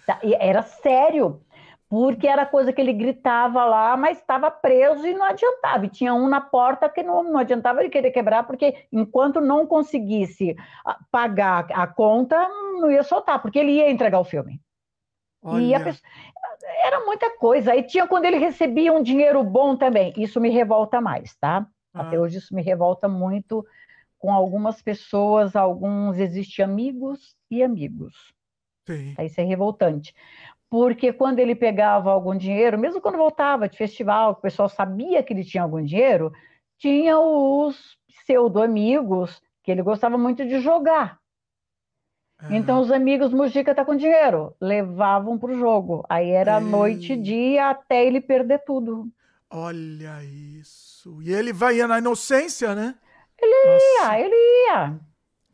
Tá, 0.06 0.20
e 0.22 0.32
era 0.34 0.62
sério, 0.62 1.40
porque 1.88 2.26
era 2.26 2.44
coisa 2.44 2.72
que 2.72 2.80
ele 2.80 2.92
gritava 2.92 3.64
lá, 3.64 3.96
mas 3.96 4.18
estava 4.18 4.50
preso 4.50 5.06
e 5.06 5.14
não 5.14 5.24
adiantava. 5.24 5.86
E 5.86 5.88
tinha 5.88 6.12
um 6.14 6.28
na 6.28 6.40
porta 6.40 6.88
que 6.88 7.02
não, 7.02 7.22
não 7.22 7.38
adiantava 7.38 7.80
ele 7.80 7.90
querer 7.90 8.10
quebrar, 8.10 8.44
porque 8.44 8.86
enquanto 8.92 9.40
não 9.40 9.66
conseguisse 9.66 10.56
ah, 10.84 10.98
pagar 11.10 11.66
a 11.72 11.86
conta, 11.86 12.36
não 12.80 12.90
ia 12.90 13.02
soltar, 13.02 13.40
porque 13.40 13.58
ele 13.58 13.72
ia 13.72 13.90
entregar 13.90 14.18
o 14.18 14.24
filme. 14.24 14.60
E 15.60 15.72
pessoa, 15.78 16.02
era 16.84 17.04
muita 17.04 17.36
coisa. 17.38 17.76
E 17.76 17.82
tinha 17.84 18.06
quando 18.06 18.24
ele 18.24 18.38
recebia 18.38 18.92
um 18.92 19.02
dinheiro 19.02 19.44
bom 19.44 19.76
também. 19.76 20.12
Isso 20.16 20.40
me 20.40 20.50
revolta 20.50 21.00
mais, 21.00 21.36
tá? 21.36 21.66
Ah. 21.94 22.02
Até 22.02 22.18
hoje 22.18 22.38
isso 22.38 22.54
me 22.54 22.62
revolta 22.62 23.08
muito 23.08 23.64
com 24.18 24.32
algumas 24.32 24.82
pessoas, 24.82 25.54
alguns 25.54 26.18
existem 26.18 26.64
amigos 26.64 27.36
e 27.48 27.62
amigos. 27.62 28.34
Sim. 28.86 29.14
Isso 29.20 29.40
é 29.40 29.44
revoltante. 29.44 30.14
Porque 30.68 31.12
quando 31.12 31.38
ele 31.38 31.54
pegava 31.54 32.10
algum 32.10 32.36
dinheiro, 32.36 32.78
mesmo 32.78 33.00
quando 33.00 33.16
voltava 33.16 33.68
de 33.68 33.78
festival, 33.78 34.32
o 34.32 34.36
pessoal 34.36 34.68
sabia 34.68 35.22
que 35.22 35.32
ele 35.32 35.44
tinha 35.44 35.62
algum 35.62 35.82
dinheiro, 35.82 36.32
tinha 36.78 37.18
os 37.18 37.96
pseudo-amigos 38.08 39.40
que 39.62 39.70
ele 39.70 39.82
gostava 39.82 40.18
muito 40.18 40.44
de 40.46 40.60
jogar. 40.60 41.18
Então 42.50 42.80
os 42.80 42.90
amigos 42.90 43.32
Mujica 43.32 43.74
tá 43.74 43.84
com 43.84 43.96
dinheiro, 43.96 44.54
levavam 44.60 45.38
para 45.38 45.50
o 45.52 45.58
jogo. 45.58 46.04
Aí 46.08 46.30
era 46.30 46.58
Ei. 46.58 46.64
noite 46.64 47.14
e 47.14 47.16
dia 47.16 47.70
até 47.70 48.04
ele 48.04 48.20
perder 48.20 48.62
tudo. 48.64 49.10
Olha 49.50 50.22
isso. 50.22 51.22
E 51.22 51.32
ele 51.32 51.52
vai 51.52 51.78
na 51.86 51.98
inocência, 51.98 52.74
né? 52.74 52.94
Ele 53.38 53.72
Nossa. 53.72 54.04
ia, 54.04 54.20
ele 54.20 54.34
ia. 54.34 55.00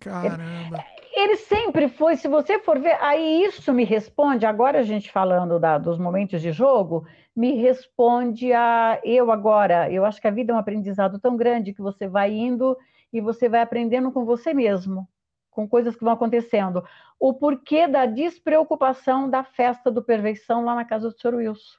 Caramba. 0.00 0.84
Ele, 0.98 1.01
ele, 1.14 1.36
sempre 1.36 1.88
foi, 1.88 2.16
se 2.16 2.28
você 2.28 2.58
for 2.58 2.78
ver, 2.78 2.96
aí 3.00 3.44
isso 3.44 3.72
me 3.72 3.84
responde, 3.84 4.46
agora 4.46 4.80
a 4.80 4.82
gente 4.82 5.10
falando 5.10 5.58
da, 5.58 5.78
dos 5.78 5.98
momentos 5.98 6.40
de 6.40 6.52
jogo, 6.52 7.06
me 7.34 7.54
responde 7.54 8.52
a 8.52 9.00
eu 9.04 9.30
agora. 9.30 9.90
Eu 9.90 10.04
acho 10.04 10.20
que 10.20 10.28
a 10.28 10.30
vida 10.30 10.52
é 10.52 10.56
um 10.56 10.58
aprendizado 10.58 11.18
tão 11.18 11.36
grande 11.36 11.72
que 11.72 11.82
você 11.82 12.08
vai 12.08 12.32
indo 12.32 12.76
e 13.12 13.20
você 13.20 13.48
vai 13.48 13.60
aprendendo 13.60 14.10
com 14.10 14.24
você 14.24 14.52
mesmo 14.52 15.08
com 15.52 15.68
coisas 15.68 15.94
que 15.94 16.02
vão 16.02 16.14
acontecendo. 16.14 16.82
O 17.20 17.34
porquê 17.34 17.86
da 17.86 18.06
despreocupação 18.06 19.30
da 19.30 19.44
festa 19.44 19.90
do 19.90 20.02
Perfeição 20.02 20.64
lá 20.64 20.74
na 20.74 20.84
casa 20.84 21.08
do 21.08 21.16
Sr. 21.16 21.34
Wilson. 21.34 21.78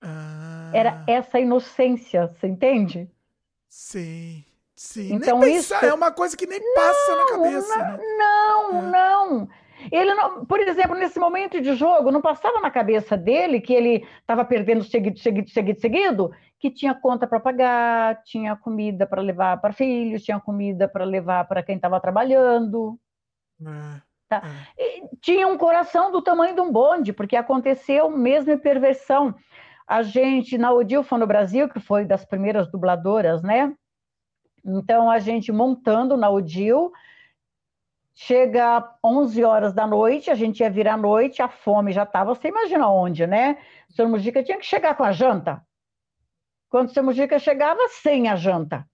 Ah. 0.00 0.70
Era 0.72 1.04
essa 1.08 1.40
inocência, 1.40 2.28
você 2.28 2.46
entende? 2.46 3.10
Sim. 3.68 4.44
Sim, 4.76 5.14
então, 5.14 5.42
isso... 5.46 5.74
é 5.74 5.92
uma 5.94 6.12
coisa 6.12 6.36
que 6.36 6.46
nem 6.46 6.60
não, 6.60 6.74
passa 6.74 7.16
na 7.16 7.26
cabeça. 7.26 7.76
Não, 7.78 7.86
né? 7.86 7.98
não, 8.18 8.78
é. 8.78 8.82
não. 8.82 9.48
Ele 9.90 10.14
não, 10.14 10.44
por 10.44 10.60
exemplo, 10.60 10.96
nesse 10.96 11.18
momento 11.18 11.60
de 11.60 11.74
jogo, 11.74 12.10
não 12.10 12.20
passava 12.20 12.60
na 12.60 12.70
cabeça 12.70 13.16
dele 13.16 13.60
que 13.60 13.72
ele 13.72 14.06
estava 14.20 14.44
perdendo 14.44 14.84
seguido, 14.84 15.18
seguido, 15.18 15.48
seguido, 15.50 15.80
seguido, 15.80 16.30
que 16.58 16.70
tinha 16.70 16.94
conta 16.94 17.26
para 17.26 17.40
pagar, 17.40 18.22
tinha 18.24 18.56
comida 18.56 19.06
para 19.06 19.22
levar 19.22 19.60
para 19.60 19.72
filhos, 19.72 20.22
tinha 20.22 20.40
comida 20.40 20.88
para 20.88 21.04
levar 21.04 21.46
para 21.46 21.62
quem 21.62 21.76
estava 21.76 22.00
trabalhando. 22.00 22.98
É, 23.60 24.00
tá? 24.28 24.42
É. 24.78 25.02
tinha 25.22 25.46
um 25.48 25.56
coração 25.56 26.10
do 26.10 26.20
tamanho 26.20 26.54
de 26.54 26.60
um 26.60 26.70
bonde, 26.70 27.12
porque 27.12 27.36
aconteceu 27.36 28.10
mesmo 28.10 28.52
em 28.52 28.58
perversão. 28.58 29.34
A 29.86 30.02
gente, 30.02 30.58
na 30.58 30.72
Odilfa 30.72 31.16
no 31.16 31.26
Brasil, 31.26 31.68
que 31.68 31.78
foi 31.78 32.04
das 32.04 32.24
primeiras 32.24 32.70
dubladoras, 32.70 33.42
né? 33.42 33.72
Então, 34.66 35.08
a 35.08 35.20
gente 35.20 35.52
montando 35.52 36.16
na 36.16 36.28
Odil, 36.28 36.92
chega 38.12 38.92
11 39.04 39.44
horas 39.44 39.72
da 39.72 39.86
noite, 39.86 40.30
a 40.30 40.34
gente 40.34 40.60
ia 40.60 40.70
vir 40.70 40.88
à 40.88 40.96
noite, 40.96 41.40
a 41.40 41.48
fome 41.48 41.92
já 41.92 42.02
estava, 42.02 42.34
você 42.34 42.48
imagina 42.48 42.88
onde, 42.88 43.26
né? 43.26 43.58
O 43.88 43.92
senhor 43.92 44.08
Mujica 44.08 44.42
tinha 44.42 44.58
que 44.58 44.66
chegar 44.66 44.96
com 44.96 45.04
a 45.04 45.12
janta. 45.12 45.62
Quando 46.68 46.88
o 46.88 46.92
senhor 46.92 47.04
Mujica 47.04 47.38
chegava, 47.38 47.78
sem 47.90 48.28
a 48.28 48.34
janta. 48.34 48.84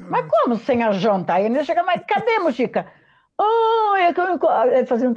Mas 0.00 0.26
como 0.30 0.56
sem 0.56 0.82
a 0.82 0.92
janta? 0.92 1.34
Aí 1.34 1.44
ele 1.44 1.62
chega, 1.64 1.82
mas 1.82 2.02
cadê, 2.06 2.38
Mujica? 2.38 2.90
Oh, 3.38 3.96
é 3.96 4.12
que 4.14 4.20
eu 4.20 4.86
fazendo 4.86 5.16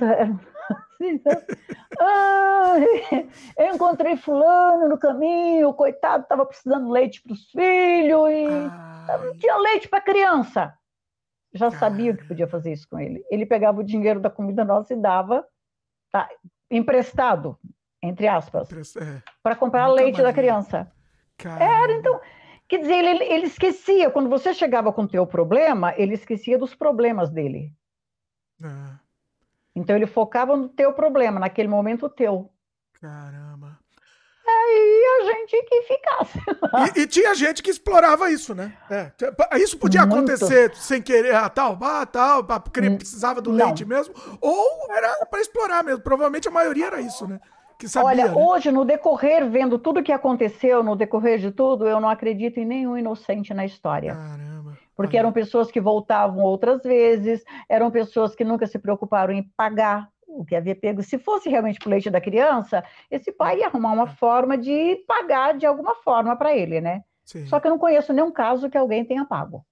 assim, 0.96 1.22
ah, 2.00 2.76
eu 3.58 3.76
encontrei 3.76 4.18
fulano 4.18 4.90
no 4.90 4.98
caminho, 4.98 5.74
coitado, 5.74 6.24
estava 6.24 6.46
precisando 6.46 6.86
de 6.86 6.92
leite 6.92 7.22
para 7.22 7.34
os 7.34 7.50
filhos 7.52 8.30
e 8.30 8.48
não 8.48 9.38
tinha 9.38 9.58
leite 9.58 9.88
para 9.88 10.02
criança. 10.02 10.74
Já 11.54 11.72
sabia 11.72 12.16
que 12.16 12.28
podia 12.28 12.48
fazer 12.48 12.74
isso 12.74 12.88
com 12.90 13.00
ele. 13.00 13.24
Ele 13.32 13.46
pegava 13.46 13.80
o 13.80 13.84
dinheiro 13.84 14.20
da 14.20 14.30
comida 14.30 14.66
nossa 14.66 14.94
e 14.94 14.98
dava 14.98 15.46
tá, 16.12 16.28
emprestado, 16.70 17.58
entre 18.04 18.28
aspas, 18.28 18.70
é. 18.98 19.22
para 19.42 19.56
comprar 19.56 19.88
Nunca 19.88 20.02
leite 20.02 20.22
da 20.22 20.34
criança. 20.34 20.92
Caramba. 21.38 21.64
Era, 21.64 21.94
então, 21.94 22.20
quer 22.68 22.80
dizer, 22.80 23.06
ele, 23.06 23.24
ele 23.24 23.46
esquecia, 23.46 24.10
quando 24.10 24.30
você 24.30 24.54
chegava 24.54 24.92
com 24.92 25.04
o 25.04 25.08
teu 25.08 25.26
problema, 25.26 25.94
ele 25.98 26.14
esquecia 26.14 26.58
dos 26.58 26.76
problemas 26.76 27.30
dele. 27.30 27.74
É. 28.62 29.05
Então 29.76 29.96
ele 29.96 30.08
focava 30.08 30.56
no 30.56 30.70
teu 30.70 30.94
problema, 30.94 31.40
naquele 31.40 31.68
momento 31.68 32.10
teu. 32.10 32.50
Caramba. 33.02 33.78
Aí 34.48 35.04
a 35.20 35.26
gente 35.26 35.64
que 35.64 35.82
ficasse. 35.84 36.40
E, 36.96 37.02
e, 37.02 37.08
tinha 37.08 37.34
gente 37.34 37.64
que 37.64 37.70
explorava 37.70 38.30
isso, 38.30 38.54
né? 38.54 38.74
É. 38.90 39.12
Isso 39.58 39.78
podia 39.78 40.02
Muito. 40.02 40.16
acontecer 40.16 40.76
sem 40.76 41.02
querer, 41.02 41.34
ah, 41.34 41.50
tal, 41.50 41.78
ah, 41.82 42.06
tal, 42.06 42.44
porque 42.44 42.82
hum, 42.82 42.98
precisava 42.98 43.42
do 43.42 43.52
Não. 43.52 43.68
leite 43.68 43.86
mesmo, 43.86 44.14
ou 44.42 44.88
era 44.90 45.26
para 45.26 45.40
explorar 45.40 45.84
mesmo. 45.84 46.02
Provavelmente 46.02 46.48
a 46.48 46.52
maioria 46.52 46.88
era 46.88 47.02
isso, 47.02 47.28
né? 47.28 47.40
Sabia, 47.86 48.08
Olha, 48.08 48.26
né? 48.28 48.34
hoje, 48.34 48.72
no 48.72 48.86
decorrer, 48.86 49.50
vendo 49.50 49.78
tudo 49.78 50.04
que 50.04 50.12
aconteceu, 50.12 50.82
no 50.84 50.96
decorrer 50.96 51.40
de 51.40 51.52
tudo, 51.52 51.88
eu 51.88 52.00
não 52.00 52.10
acredito 52.10 52.58
em 52.58 52.66
nenhum 52.66 52.98
inocente 52.98 53.54
na 53.54 53.66
história. 53.66 54.16
Caramba. 54.16 54.55
Porque 54.96 55.18
eram 55.18 55.32
pessoas 55.32 55.70
que 55.70 55.82
voltavam 55.82 56.44
outras 56.44 56.82
vezes, 56.82 57.44
eram 57.68 57.92
pessoas 57.92 58.34
que 58.34 58.44
nunca 58.44 58.66
se 58.66 58.80
preocuparam 58.80 59.34
em 59.34 59.44
pagar 59.58 60.10
o 60.28 60.46
que 60.46 60.56
havia 60.56 60.76
pego. 60.76 61.04
Se 61.04 61.18
fosse 61.18 61.50
realmente 61.50 61.80
o 61.86 61.90
leite 61.90 62.10
da 62.10 62.22
criança, 62.22 62.84
esse 63.12 63.32
pai 63.32 63.60
ia 63.60 63.68
arrumar 63.68 63.92
uma 63.92 64.08
forma 64.08 64.58
de 64.58 64.96
pagar 65.08 65.58
de 65.58 65.66
alguma 65.66 65.96
forma 65.96 66.36
para 66.36 66.56
ele, 66.56 66.82
né? 66.82 67.04
Sim. 67.26 67.46
Só 67.48 67.60
que 67.60 67.68
eu 67.68 67.72
não 67.72 67.80
conheço 67.80 68.14
nenhum 68.14 68.32
caso 68.32 68.70
que 68.70 68.78
alguém 68.78 69.04
tenha 69.04 69.26
pago. 69.26 69.66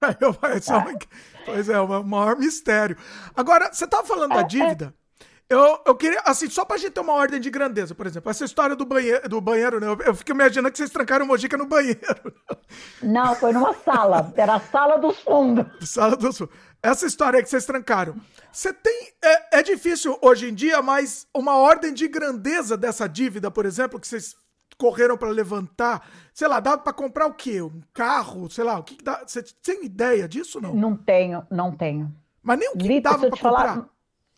pois 1.44 1.68
é, 1.68 1.80
o 1.80 2.02
maior 2.04 2.36
mistério. 2.36 2.96
Agora, 3.36 3.72
você 3.72 3.84
estava 3.84 4.06
falando 4.06 4.32
é, 4.32 4.36
da 4.36 4.40
é. 4.40 4.44
dívida. 4.44 4.94
Eu, 5.50 5.80
eu 5.84 5.96
queria, 5.96 6.22
assim, 6.24 6.48
só 6.48 6.64
pra 6.64 6.76
gente 6.76 6.92
ter 6.92 7.00
uma 7.00 7.12
ordem 7.12 7.40
de 7.40 7.50
grandeza, 7.50 7.92
por 7.92 8.06
exemplo, 8.06 8.30
essa 8.30 8.44
história 8.44 8.76
do 8.76 8.86
banheiro, 8.86 9.28
do 9.28 9.40
banheiro 9.40 9.80
né? 9.80 9.88
Eu, 9.88 9.98
eu 10.06 10.14
fico 10.14 10.30
imaginando 10.30 10.70
que 10.70 10.78
vocês 10.78 10.90
trancaram 10.90 11.24
o 11.24 11.28
Mojica 11.28 11.56
no 11.56 11.66
banheiro. 11.66 12.32
Não, 13.02 13.34
foi 13.34 13.52
numa 13.52 13.74
sala. 13.74 14.32
Era 14.36 14.54
a 14.54 14.60
sala 14.60 14.96
dos 14.96 15.18
fundos. 15.18 15.66
Sala 15.90 16.16
dos 16.16 16.38
fundos. 16.38 16.54
Essa 16.80 17.04
história 17.04 17.38
aí 17.38 17.42
que 17.42 17.50
vocês 17.50 17.66
trancaram. 17.66 18.14
Você 18.52 18.72
tem. 18.72 19.08
É, 19.20 19.58
é 19.58 19.62
difícil 19.64 20.16
hoje 20.22 20.48
em 20.48 20.54
dia, 20.54 20.80
mas 20.80 21.26
uma 21.34 21.56
ordem 21.56 21.92
de 21.92 22.06
grandeza 22.06 22.76
dessa 22.76 23.08
dívida, 23.08 23.50
por 23.50 23.66
exemplo, 23.66 23.98
que 23.98 24.06
vocês 24.06 24.36
correram 24.78 25.18
para 25.18 25.30
levantar, 25.30 26.08
sei 26.32 26.46
lá, 26.46 26.60
dá 26.60 26.78
para 26.78 26.92
comprar 26.92 27.26
o 27.26 27.34
quê? 27.34 27.60
Um 27.60 27.82
carro, 27.92 28.48
sei 28.48 28.62
lá, 28.62 28.78
o 28.78 28.84
que, 28.84 28.94
que 28.94 29.04
dá? 29.04 29.22
Você 29.26 29.42
tem 29.62 29.84
ideia 29.84 30.28
disso 30.28 30.60
não? 30.60 30.74
Não 30.74 30.96
tenho, 30.96 31.44
não 31.50 31.76
tenho. 31.76 32.14
Mas 32.40 32.58
nem 32.58 32.70
o 32.70 32.78
que 32.78 32.86
Lito, 32.86 33.02
dava 33.02 33.18
para 33.18 33.30
comprar. 33.30 33.50
Falar, 33.50 33.88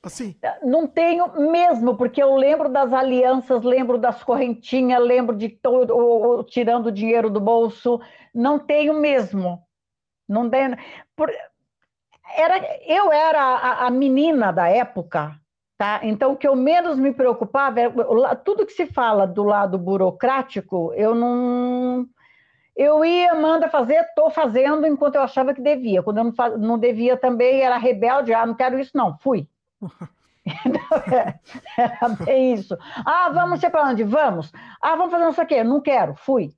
Assim? 0.05 0.37
Não 0.65 0.89
tenho 0.89 1.41
mesmo, 1.41 1.97
porque 1.97 2.21
eu 2.21 2.35
lembro 2.35 2.69
das 2.69 2.93
alianças, 2.93 3.63
lembro 3.63 3.97
das 3.97 4.25
correntinhas, 4.25 5.01
lembro 5.01 5.37
de 5.37 5.49
todo 5.49 6.43
tirando 6.45 6.87
o 6.87 6.93
dinheiro 6.93 7.31
do 7.31 7.41
bolso. 7.41 8.01
Não 8.35 8.59
tenho 8.59 8.95
mesmo. 8.95 9.63
Não 10.29 10.51
tenho. 10.51 10.77
Por, 11.15 11.31
era, 12.37 12.59
eu 12.85 13.13
era 13.13 13.41
a, 13.41 13.87
a, 13.87 13.91
menina 13.91 14.53
da 14.53 14.69
época, 14.69 15.37
tá? 15.79 16.01
Então 16.03 16.33
o 16.33 16.37
que 16.37 16.49
eu 16.49 16.57
menos 16.57 16.99
me 16.99 17.13
preocupava 17.13 17.81
era 17.81 18.35
tudo 18.35 18.67
que 18.67 18.73
se 18.73 18.87
fala 18.87 19.25
do 19.25 19.45
lado 19.45 19.79
burocrático, 19.79 20.93
eu 20.95 21.15
não 21.15 22.09
eu 22.75 23.05
ia, 23.05 23.35
manda 23.35 23.69
fazer, 23.69 24.01
estou 24.01 24.31
fazendo 24.31 24.87
enquanto 24.87 25.17
eu 25.17 25.23
achava 25.23 25.53
que 25.53 25.61
devia. 25.61 26.03
Quando 26.03 26.19
eu 26.19 26.25
não, 26.25 26.59
não 26.59 26.79
devia 26.79 27.17
também, 27.17 27.61
era 27.61 27.77
rebelde, 27.77 28.33
ah, 28.33 28.47
não 28.47 28.55
quero 28.55 28.79
isso, 28.81 28.93
não, 28.95 29.17
fui. 29.19 29.47
Era 31.77 32.09
bem 32.25 32.55
isso. 32.55 32.77
Ah, 33.05 33.31
vamos 33.31 33.61
ser 33.61 33.71
para 33.71 33.89
onde? 33.89 34.03
Vamos. 34.03 34.53
Ah, 34.81 34.97
vamos 34.97 35.13
fazer 35.13 35.29
isso 35.31 35.41
aqui. 35.41 35.63
Não 35.63 35.81
quero, 35.81 36.15
fui. 36.15 36.53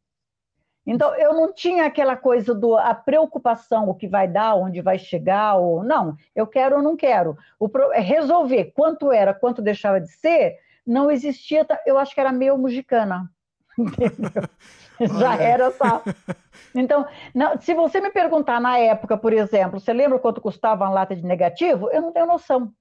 Então, 0.86 1.14
eu 1.14 1.32
não 1.32 1.52
tinha 1.52 1.86
aquela 1.86 2.14
coisa 2.16 2.54
do 2.54 2.76
a 2.76 2.94
preocupação, 2.94 3.88
o 3.88 3.94
que 3.94 4.06
vai 4.06 4.28
dar, 4.28 4.54
onde 4.54 4.82
vai 4.82 4.98
chegar, 4.98 5.54
ou 5.54 5.82
não, 5.82 6.14
eu 6.36 6.46
quero 6.46 6.76
ou 6.76 6.82
não 6.82 6.94
quero. 6.94 7.38
O 7.58 7.70
é 7.92 8.00
resolver 8.00 8.72
quanto 8.74 9.10
era, 9.10 9.32
quanto 9.32 9.62
deixava 9.62 9.98
de 9.98 10.08
ser, 10.08 10.58
não 10.86 11.10
existia, 11.10 11.66
eu 11.86 11.98
acho 11.98 12.14
que 12.14 12.20
era 12.20 12.32
meio 12.32 12.58
mugicana. 12.58 13.30
Já 15.18 15.36
era, 15.36 15.70
tá. 15.70 16.02
Então, 16.74 17.06
não, 17.34 17.58
se 17.58 17.74
você 17.74 18.00
me 18.00 18.10
perguntar 18.10 18.60
na 18.60 18.78
época, 18.78 19.16
por 19.16 19.32
exemplo, 19.32 19.80
você 19.80 19.92
lembra 19.92 20.18
quanto 20.18 20.40
custava 20.40 20.84
uma 20.84 20.90
lata 20.92 21.16
de 21.16 21.24
negativo? 21.24 21.90
Eu 21.90 22.02
não 22.02 22.12
tenho 22.12 22.26
noção. 22.26 22.72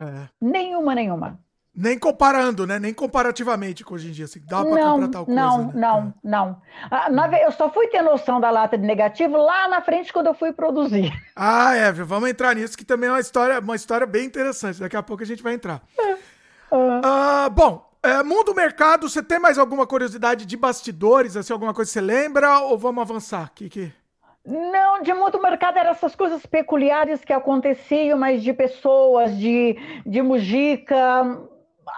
É. 0.00 0.28
Nenhuma, 0.40 0.94
nenhuma. 0.94 1.40
Nem 1.74 1.98
comparando, 1.98 2.66
né? 2.66 2.78
Nem 2.78 2.94
comparativamente 2.94 3.84
com 3.84 3.94
hoje 3.94 4.08
em 4.08 4.12
dia. 4.12 4.24
Assim, 4.24 4.40
dá 4.46 4.64
para 4.64 4.82
comprar 4.82 5.08
tal 5.08 5.26
coisa. 5.26 5.40
Não, 5.40 5.66
né? 5.66 5.72
não, 5.74 5.98
é. 5.98 6.12
não. 6.24 6.62
Ah, 6.90 7.38
eu 7.42 7.52
só 7.52 7.70
fui 7.70 7.86
ter 7.88 8.00
noção 8.00 8.40
da 8.40 8.50
lata 8.50 8.78
de 8.78 8.86
negativo 8.86 9.36
lá 9.36 9.68
na 9.68 9.82
frente 9.82 10.10
quando 10.10 10.28
eu 10.28 10.34
fui 10.34 10.52
produzir. 10.52 11.12
Ah, 11.38 11.74
é, 11.74 11.92
vamos 11.92 12.30
entrar 12.30 12.54
nisso, 12.54 12.78
que 12.78 12.84
também 12.84 13.10
é 13.10 13.12
uma 13.12 13.20
história, 13.20 13.60
uma 13.60 13.76
história 13.76 14.06
bem 14.06 14.24
interessante. 14.24 14.80
Daqui 14.80 14.96
a 14.96 15.02
pouco 15.02 15.22
a 15.22 15.26
gente 15.26 15.42
vai 15.42 15.52
entrar. 15.52 15.82
É. 15.98 16.16
Ah, 17.04 17.50
bom, 17.50 17.86
é, 18.02 18.22
mundo 18.22 18.54
mercado, 18.54 19.08
você 19.08 19.22
tem 19.22 19.38
mais 19.38 19.58
alguma 19.58 19.86
curiosidade 19.86 20.46
de 20.46 20.56
bastidores, 20.56 21.36
assim, 21.36 21.52
alguma 21.52 21.74
coisa 21.74 21.90
que 21.90 21.92
você 21.92 22.00
lembra, 22.00 22.60
ou 22.60 22.78
vamos 22.78 23.02
avançar? 23.02 23.50
Que, 23.54 23.68
que... 23.68 23.92
Não, 24.46 25.02
de 25.02 25.12
muito 25.12 25.42
mercado 25.42 25.76
eram 25.76 25.90
essas 25.90 26.14
coisas 26.14 26.46
peculiares 26.46 27.24
que 27.24 27.32
aconteciam, 27.32 28.16
mas 28.16 28.44
de 28.44 28.52
pessoas, 28.52 29.36
de, 29.36 29.76
de 30.06 30.22
mujica. 30.22 30.96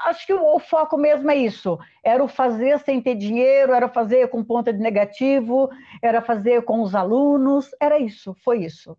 Acho 0.07 0.27
que 0.27 0.33
o, 0.33 0.57
o 0.57 0.59
foco 0.59 0.97
mesmo 0.97 1.31
é 1.31 1.37
isso. 1.37 1.79
Era 2.03 2.25
o 2.25 2.29
fazer 2.29 2.79
sem 2.79 3.03
ter 3.03 3.17
dinheiro, 3.17 3.75
era 3.75 3.87
fazer 3.87 4.29
com 4.29 4.43
ponta 4.43 4.73
de 4.73 4.79
negativo, 4.79 5.69
era 6.03 6.23
fazer 6.23 6.63
com 6.63 6.81
os 6.81 6.95
alunos, 6.95 7.69
era 7.79 7.99
isso, 7.99 8.35
foi 8.43 8.65
isso. 8.65 8.97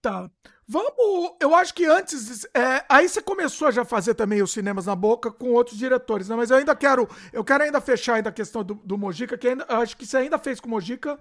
Tá. 0.00 0.30
Vamos. 0.66 1.36
Eu 1.40 1.54
acho 1.54 1.74
que 1.74 1.84
antes. 1.84 2.46
É, 2.54 2.82
aí 2.88 3.06
você 3.06 3.20
começou 3.20 3.68
a 3.68 3.70
já 3.70 3.84
fazer 3.84 4.14
também 4.14 4.42
os 4.42 4.52
cinemas 4.52 4.86
na 4.86 4.96
boca 4.96 5.30
com 5.30 5.50
outros 5.52 5.76
diretores, 5.76 6.30
né? 6.30 6.36
Mas 6.36 6.50
eu 6.50 6.56
ainda 6.56 6.74
quero. 6.74 7.06
Eu 7.30 7.44
quero 7.44 7.64
ainda 7.64 7.80
fechar 7.80 8.14
ainda 8.14 8.30
a 8.30 8.32
questão 8.32 8.64
do, 8.64 8.74
do 8.74 8.96
Mojica, 8.96 9.36
que 9.36 9.48
ainda, 9.48 9.66
acho 9.68 9.96
que 9.96 10.06
você 10.06 10.16
ainda 10.16 10.38
fez 10.38 10.60
com 10.60 10.68
o 10.68 10.70
Mojica. 10.70 11.18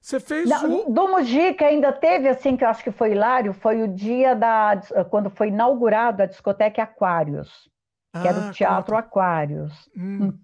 Você 0.00 0.20
fez 0.20 0.48
Não, 0.48 0.88
o... 0.88 0.92
Do 0.92 1.08
Mujica 1.08 1.66
ainda 1.66 1.92
teve, 1.92 2.28
assim, 2.28 2.56
que 2.56 2.64
eu 2.64 2.68
acho 2.68 2.82
que 2.82 2.90
foi 2.90 3.12
hilário, 3.12 3.52
foi 3.52 3.82
o 3.82 3.88
dia 3.88 4.34
da... 4.34 4.80
quando 5.10 5.28
foi 5.28 5.48
inaugurado 5.48 6.22
a 6.22 6.26
discoteca 6.26 6.82
Aquários, 6.82 7.68
que 8.12 8.26
ah, 8.26 8.30
era 8.30 8.38
o 8.38 8.50
Teatro 8.52 8.94
conta. 8.94 9.06
Aquários. 9.06 9.90
Hum. 9.96 10.24
hum. 10.24 10.38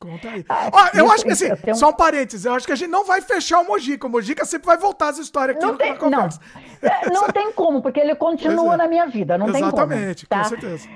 Conta 0.00 0.28
aí. 0.28 0.44
Ah, 0.48 0.68
Ó, 0.70 0.98
eu 0.98 1.04
isso, 1.06 1.14
acho 1.14 1.24
que 1.24 1.30
assim, 1.30 1.56
tenho... 1.56 1.76
só 1.76 1.88
um 1.88 1.92
parênteses, 1.94 2.44
eu 2.44 2.52
acho 2.52 2.66
que 2.66 2.72
a 2.72 2.76
gente 2.76 2.90
não 2.90 3.04
vai 3.04 3.22
fechar 3.22 3.60
o 3.60 3.66
Mojica. 3.66 4.06
O 4.06 4.10
Mojica 4.10 4.44
sempre 4.44 4.66
vai 4.66 4.76
voltar 4.76 5.08
as 5.08 5.18
histórias 5.18 5.56
aqui 5.56 5.64
não 5.64 5.76
tem, 5.76 5.98
Não, 5.98 6.28
é, 6.82 7.10
não 7.10 7.28
tem 7.28 7.52
como, 7.52 7.80
porque 7.80 8.00
ele 8.00 8.14
continua 8.14 8.74
é. 8.74 8.76
na 8.76 8.86
minha 8.86 9.06
vida, 9.06 9.38
não 9.38 9.48
Exatamente, 9.48 9.70
tem 9.70 9.70
como. 9.70 9.92
Exatamente, 9.92 10.26
tá? 10.26 10.38
com 10.42 10.44
certeza. 10.44 10.88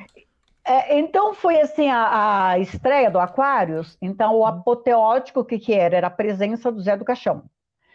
É, 0.63 0.99
então 0.99 1.33
foi 1.33 1.59
assim 1.59 1.89
a, 1.89 2.51
a, 2.51 2.59
estreia 2.59 3.11
do 3.11 3.19
Aquários. 3.19 3.97
Então 4.03 4.37
o 4.37 4.45
apoteótico 4.45 5.43
que 5.43 5.59
que 5.59 5.73
era 5.73 5.97
era 5.97 6.09
a 6.09 6.11
presença 6.11 6.71
do 6.71 6.83
Zé 6.83 6.95
do 6.95 7.07
Caixão 7.07 7.45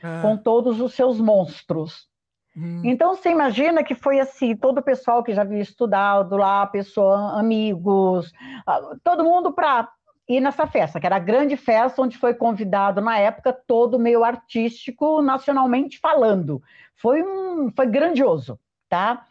ah. 0.04 0.22
com 0.22 0.38
todos 0.38 0.82
os 0.82 0.94
seus 0.94 1.20
monstros. 1.20 2.08
Hum. 2.56 2.82
Então 2.84 3.16
você 3.16 3.30
imagina 3.32 3.84
que 3.84 3.96
foi 3.96 4.20
assim, 4.20 4.56
todo 4.56 4.78
o 4.78 4.84
pessoal 4.84 5.24
que 5.24 5.34
já 5.34 5.42
havia 5.42 5.62
estudado 5.62 6.38
lá, 6.38 6.68
pessoa, 6.68 7.40
amigos, 7.40 8.32
ah, 8.68 8.96
todo 9.04 9.24
mundo 9.24 9.52
para 9.52 9.90
ir 10.28 10.40
nessa 10.40 10.68
festa, 10.68 11.00
que 11.00 11.06
era 11.06 11.16
a 11.16 11.20
grande 11.20 11.58
festa 11.58 12.02
onde 12.02 12.18
foi 12.18 12.34
convidado 12.34 13.02
na 13.02 13.18
época 13.18 13.52
todo 13.68 14.00
meio 14.00 14.24
artístico, 14.24 15.22
nacionalmente 15.22 16.00
falando. 16.00 16.62
Foi 16.96 17.24
um, 17.24 17.72
foi 17.76 17.88
grandioso, 17.88 18.60
tá? 18.88 19.26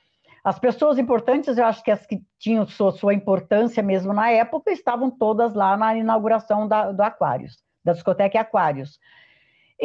As 0.44 0.59
pessoas 0.59 0.99
importantes, 0.99 1.57
eu 1.57 1.65
acho 1.65 1.85
que 1.85 1.90
as 1.90 2.05
que 2.05 2.20
tinham 2.39 2.66
sua, 2.66 2.90
sua 2.90 3.15
importância 3.15 3.82
mesmo 3.82 4.12
na 4.12 4.31
época, 4.31 4.73
estavam 4.73 5.09
todas 5.09 5.55
lá 5.55 5.77
na 5.77 5.94
inauguração 5.94 6.66
da, 6.66 6.90
do 6.90 7.01
Aquários, 7.01 7.59
da 7.85 7.93
discoteca 7.93 8.40
Aquários. 8.40 8.99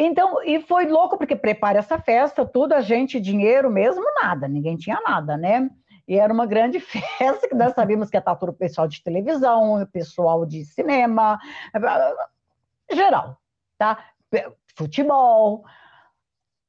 Então, 0.00 0.40
e 0.44 0.60
foi 0.60 0.86
louco, 0.86 1.18
porque 1.18 1.34
prepara 1.34 1.80
essa 1.80 1.98
festa, 1.98 2.46
tudo, 2.46 2.72
a 2.72 2.80
gente, 2.80 3.18
dinheiro 3.18 3.68
mesmo, 3.68 4.04
nada, 4.22 4.46
ninguém 4.46 4.76
tinha 4.76 5.00
nada, 5.04 5.36
né? 5.36 5.68
E 6.06 6.16
era 6.16 6.32
uma 6.32 6.46
grande 6.46 6.78
festa, 7.18 7.48
que 7.48 7.54
nós 7.56 7.74
sabíamos 7.74 8.08
que 8.08 8.16
ia 8.16 8.20
estar 8.20 8.36
todo 8.36 8.50
o 8.50 8.56
pessoal 8.56 8.86
de 8.86 9.02
televisão, 9.02 9.82
o 9.82 9.86
pessoal 9.88 10.46
de 10.46 10.64
cinema, 10.64 11.36
geral, 12.88 13.38
tá? 13.76 13.98
Futebol. 14.76 15.64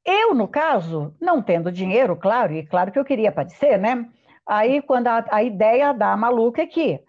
Eu, 0.04 0.34
no 0.34 0.48
caso, 0.48 1.14
não 1.20 1.40
tendo 1.40 1.70
dinheiro, 1.70 2.16
claro, 2.16 2.52
e 2.52 2.66
claro 2.66 2.90
que 2.90 2.98
eu 2.98 3.04
queria 3.04 3.28
aparecer, 3.28 3.78
né? 3.78 4.10
Aí, 4.44 4.82
quando 4.82 5.06
a, 5.06 5.24
a 5.30 5.40
ideia 5.40 5.94
da 5.94 6.16
maluca 6.16 6.62
é 6.62 6.66
que 6.66 7.00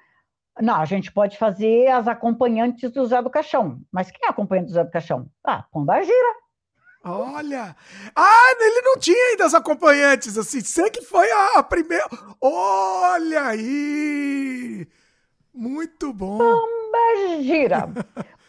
não, 0.59 0.75
a 0.75 0.85
gente 0.85 1.11
pode 1.11 1.37
fazer 1.37 1.87
as 1.87 2.07
acompanhantes 2.07 2.91
do 2.91 3.05
Zé 3.05 3.21
do 3.21 3.29
Caixão. 3.29 3.79
Mas 3.91 4.11
quem 4.11 4.27
é 4.27 4.29
acompanhante 4.29 4.67
do 4.67 4.73
Zé 4.73 4.83
do 4.83 4.91
Caixão? 4.91 5.27
Ah, 5.43 5.63
Pomba 5.71 6.01
Gira. 6.01 6.41
Olha! 7.03 7.75
Ah, 8.15 8.55
ele 8.59 8.81
não 8.81 8.97
tinha 8.97 9.29
ainda 9.31 9.45
as 9.45 9.53
acompanhantes, 9.53 10.37
assim. 10.37 10.61
Sei 10.61 10.89
que 10.89 11.01
foi 11.01 11.27
a 11.55 11.63
primeira. 11.63 12.05
Olha 12.39 13.45
aí! 13.45 14.87
Muito 15.53 16.13
bom! 16.13 16.37
Pomba 16.37 17.41
Gira. 17.41 17.89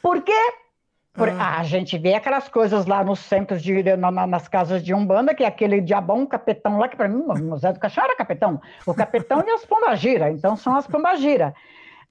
Por 0.03 0.21
quê? 0.23 0.53
Por, 1.15 1.29
ah. 1.29 1.59
A 1.59 1.63
gente 1.63 1.97
vê 1.99 2.15
aquelas 2.15 2.49
coisas 2.49 2.87
lá 2.87 3.05
nos 3.05 3.21
centros 3.21 3.63
de 3.63 3.83
na, 3.97 4.11
nas 4.27 4.49
casas 4.49 4.83
de 4.83 4.93
umbanda, 4.93 5.35
que 5.35 5.45
é 5.45 5.47
aquele 5.47 5.81
diabão 5.81 6.27
capetão 6.27 6.79
lá, 6.79 6.89
que 6.89 6.97
para 6.97 7.09
mim 7.09 7.23
o 7.27 7.57
Zé 7.57 7.73
do 7.73 7.81
Caixão 7.81 8.05
era 8.05 8.17
capetão. 8.17 8.61
O 8.87 8.95
capetão 8.95 9.43
e 9.47 9.51
as 9.51 9.65
pombagira, 9.65 10.31
então 10.31 10.57
são 10.57 10.75
as 10.77 10.87
pombagira. 10.87 11.55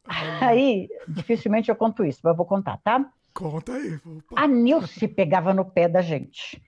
Aí, 0.08 0.90
dificilmente 1.08 1.70
eu 1.70 1.76
conto 1.76 2.04
isso, 2.04 2.20
mas 2.24 2.32
eu 2.32 2.38
vou 2.38 2.46
contar, 2.46 2.78
tá? 2.84 3.06
Conta 3.34 3.74
aí. 3.74 4.00
Opa. 4.06 4.42
A 4.42 4.48
Nilce 4.48 5.08
pegava 5.08 5.54
no 5.54 5.66
pé 5.66 5.88
da 5.88 6.02
gente. 6.02 6.62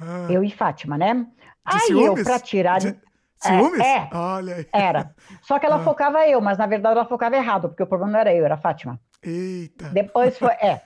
Ah. 0.00 0.26
Eu 0.30 0.42
e 0.42 0.50
Fátima, 0.50 0.96
né? 0.96 1.14
De 1.14 1.76
aí 1.76 1.80
ciúmes? 1.80 2.18
eu, 2.18 2.24
para 2.24 2.40
tirar. 2.40 2.78
De... 2.78 2.96
Ciúmes? 3.38 3.80
É, 3.80 3.96
é, 3.96 4.08
Olha 4.12 4.56
aí. 4.56 4.66
Era. 4.72 5.14
Só 5.42 5.58
que 5.58 5.66
ela 5.66 5.76
ah. 5.76 5.84
focava 5.84 6.26
eu, 6.26 6.40
mas 6.40 6.58
na 6.58 6.66
verdade 6.66 6.96
ela 6.96 7.06
focava 7.06 7.36
errado, 7.36 7.68
porque 7.68 7.82
o 7.82 7.86
problema 7.86 8.12
não 8.12 8.20
era 8.20 8.34
eu, 8.34 8.44
era 8.44 8.54
a 8.54 8.58
Fátima. 8.58 9.00
Eita. 9.22 9.88
Depois 9.90 10.36
foi. 10.38 10.52
É. 10.54 10.82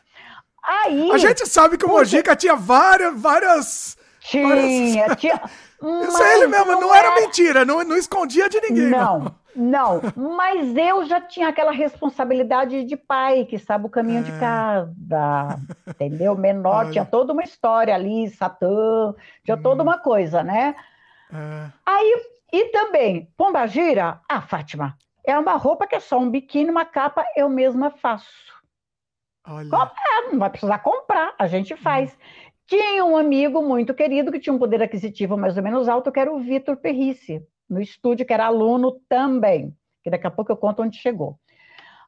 Aí. 0.62 1.10
A 1.12 1.18
gente 1.18 1.46
sabe 1.48 1.76
que 1.76 1.84
o 1.84 1.88
Mojica 1.88 2.34
tinha 2.34 2.56
várias. 2.56 3.20
várias 3.20 3.96
tinha, 4.20 4.48
várias... 4.48 5.16
tinha. 5.16 5.40
Isso 6.08 6.22
é 6.22 6.36
ele 6.36 6.46
mesmo, 6.46 6.72
não, 6.72 6.80
não 6.80 6.94
era, 6.94 7.08
era, 7.08 7.20
mentira, 7.20 7.64
não, 7.64 7.84
não 7.84 7.96
escondia 7.96 8.48
de 8.48 8.58
ninguém. 8.60 8.88
Não, 8.88 9.18
não, 9.18 9.34
não, 9.54 10.00
mas 10.16 10.76
eu 10.76 11.04
já 11.04 11.20
tinha 11.20 11.48
aquela 11.48 11.70
responsabilidade 11.70 12.84
de 12.84 12.96
pai, 12.96 13.44
que 13.44 13.58
sabe 13.58 13.86
o 13.86 13.90
caminho 13.90 14.20
é. 14.20 14.22
de 14.22 14.32
casa, 14.38 15.60
entendeu? 15.86 16.36
Menor, 16.36 16.84
Olha. 16.84 16.90
tinha 16.90 17.04
toda 17.04 17.32
uma 17.32 17.42
história 17.42 17.94
ali, 17.94 18.28
Satã, 18.30 19.14
tinha 19.44 19.56
hum. 19.56 19.62
toda 19.62 19.82
uma 19.82 19.98
coisa, 19.98 20.42
né? 20.42 20.74
É. 21.32 21.70
Aí, 21.86 22.22
e 22.52 22.64
também, 22.66 23.28
Pomba 23.36 23.66
Gira, 23.66 24.20
ah, 24.28 24.40
Fátima, 24.42 24.96
é 25.24 25.38
uma 25.38 25.54
roupa 25.54 25.86
que 25.86 25.94
é 25.94 26.00
só 26.00 26.18
um 26.18 26.30
biquíni, 26.30 26.70
uma 26.70 26.84
capa, 26.84 27.24
eu 27.36 27.48
mesma 27.48 27.90
faço. 27.90 28.52
Olha. 29.46 29.68
É, 29.68 30.30
não 30.30 30.38
vai 30.38 30.50
precisar 30.50 30.78
comprar, 30.78 31.34
a 31.38 31.46
gente 31.46 31.76
faz. 31.76 32.12
Hum. 32.12 32.44
Tinha 32.66 33.04
um 33.04 33.16
amigo 33.16 33.62
muito 33.62 33.92
querido 33.92 34.32
que 34.32 34.40
tinha 34.40 34.52
um 34.52 34.58
poder 34.58 34.82
aquisitivo 34.82 35.36
mais 35.36 35.56
ou 35.56 35.62
menos 35.62 35.88
alto, 35.88 36.10
que 36.10 36.18
era 36.18 36.32
o 36.32 36.40
Vitor 36.40 36.76
Perrice, 36.76 37.46
no 37.68 37.80
estúdio, 37.80 38.26
que 38.26 38.32
era 38.32 38.46
aluno 38.46 39.00
também, 39.08 39.74
que 40.02 40.10
daqui 40.10 40.26
a 40.26 40.30
pouco 40.30 40.52
eu 40.52 40.56
conto 40.56 40.82
onde 40.82 40.96
chegou. 40.96 41.38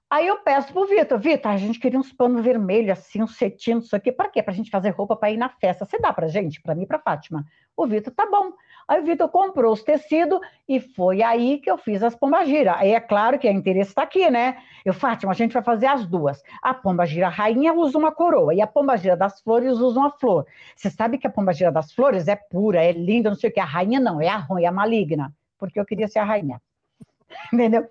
Aí 0.09 0.29
eu 0.29 0.39
peço 0.39 0.73
pro 0.73 0.87
Vitor, 0.87 1.19
Vitor, 1.19 1.51
a 1.51 1.57
gente 1.57 1.81
queria 1.81 1.99
uns 1.99 2.13
panos 2.13 2.41
vermelhos, 2.41 2.97
assim, 2.97 3.21
uns 3.21 3.37
cetim, 3.37 3.79
isso 3.79 3.97
aqui, 3.97 4.13
para 4.13 4.29
quê? 4.29 4.41
Pra 4.41 4.55
gente 4.55 4.71
fazer 4.71 4.91
roupa 4.91 5.17
para 5.17 5.33
ir 5.33 5.37
na 5.37 5.49
festa. 5.49 5.85
Você 5.85 5.99
dá 5.99 6.13
pra 6.13 6.29
gente? 6.29 6.63
Para 6.63 6.77
mim 6.77 6.87
pra 6.87 7.01
Fátima. 7.01 7.45
O 7.77 7.89
Vitor, 7.89 8.15
tá 8.15 8.25
bom. 8.25 8.53
Aí 8.87 9.01
o 9.01 9.05
Vitor 9.05 9.29
comprou 9.29 9.73
os 9.73 9.83
tecidos 9.83 10.39
e 10.69 10.79
foi 10.79 11.23
aí 11.25 11.59
que 11.59 11.69
eu 11.69 11.77
fiz 11.77 12.05
as 12.05 12.15
pombagira. 12.15 12.77
Aí 12.77 12.93
é 12.93 13.01
claro 13.01 13.37
que 13.37 13.49
o 13.49 13.53
interesse 13.53 13.91
está 13.91 14.03
aqui, 14.03 14.31
né? 14.31 14.59
Eu, 14.85 14.95
Fátima, 14.95 15.33
a 15.33 15.35
gente 15.35 15.53
vai 15.53 15.63
fazer 15.63 15.87
as 15.87 16.07
duas. 16.07 16.41
A 16.63 16.73
pombagira 16.73 17.29
rainha 17.29 17.75
usa 17.75 17.99
uma 17.99 18.13
coroa 18.13 18.55
e 18.55 18.61
a 18.61 18.67
pombagira 18.67 19.17
das 19.17 19.41
flores 19.41 19.77
usa 19.79 19.99
uma 19.99 20.13
flor. 20.13 20.47
Você 20.77 20.89
sabe 20.89 21.19
que 21.19 21.27
a 21.27 21.31
pombagira 21.31 21.73
das 21.73 21.93
flores 21.93 22.29
é 22.29 22.37
pura, 22.37 22.81
é 22.81 22.93
linda, 22.93 23.29
não 23.29 23.37
sei 23.37 23.51
o 23.51 23.53
que. 23.53 23.59
A 23.59 23.65
rainha 23.65 23.99
não, 23.99 24.21
é 24.21 24.29
a 24.29 24.37
ruim, 24.37 24.63
é 24.63 24.69
a 24.69 24.73
maligna. 24.73 25.35
Porque 25.59 25.79
eu 25.79 25.87
queria 25.87 26.09
ser 26.09 26.19
a 26.19 26.25
rainha. 26.25 26.61
Entendeu? 27.53 27.89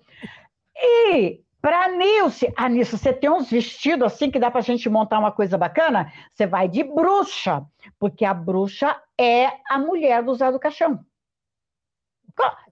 E 0.76 1.40
para 1.60 1.88
Nilce, 1.88 2.52
a 2.56 2.68
Nilce, 2.68 2.96
você 2.96 3.12
tem 3.12 3.30
uns 3.30 3.50
vestidos 3.50 4.12
assim 4.12 4.30
que 4.30 4.38
dá 4.38 4.50
para 4.50 4.60
a 4.60 4.64
gente 4.64 4.88
montar 4.88 5.18
uma 5.18 5.32
coisa 5.32 5.58
bacana? 5.58 6.12
Você 6.32 6.46
vai 6.46 6.68
de 6.68 6.84
bruxa, 6.84 7.64
porque 7.98 8.24
a 8.24 8.32
bruxa 8.32 8.96
é 9.18 9.50
a 9.68 9.78
mulher 9.78 10.22
do 10.22 10.34
Zé 10.34 10.52
do 10.52 10.60
Caixão. 10.60 11.00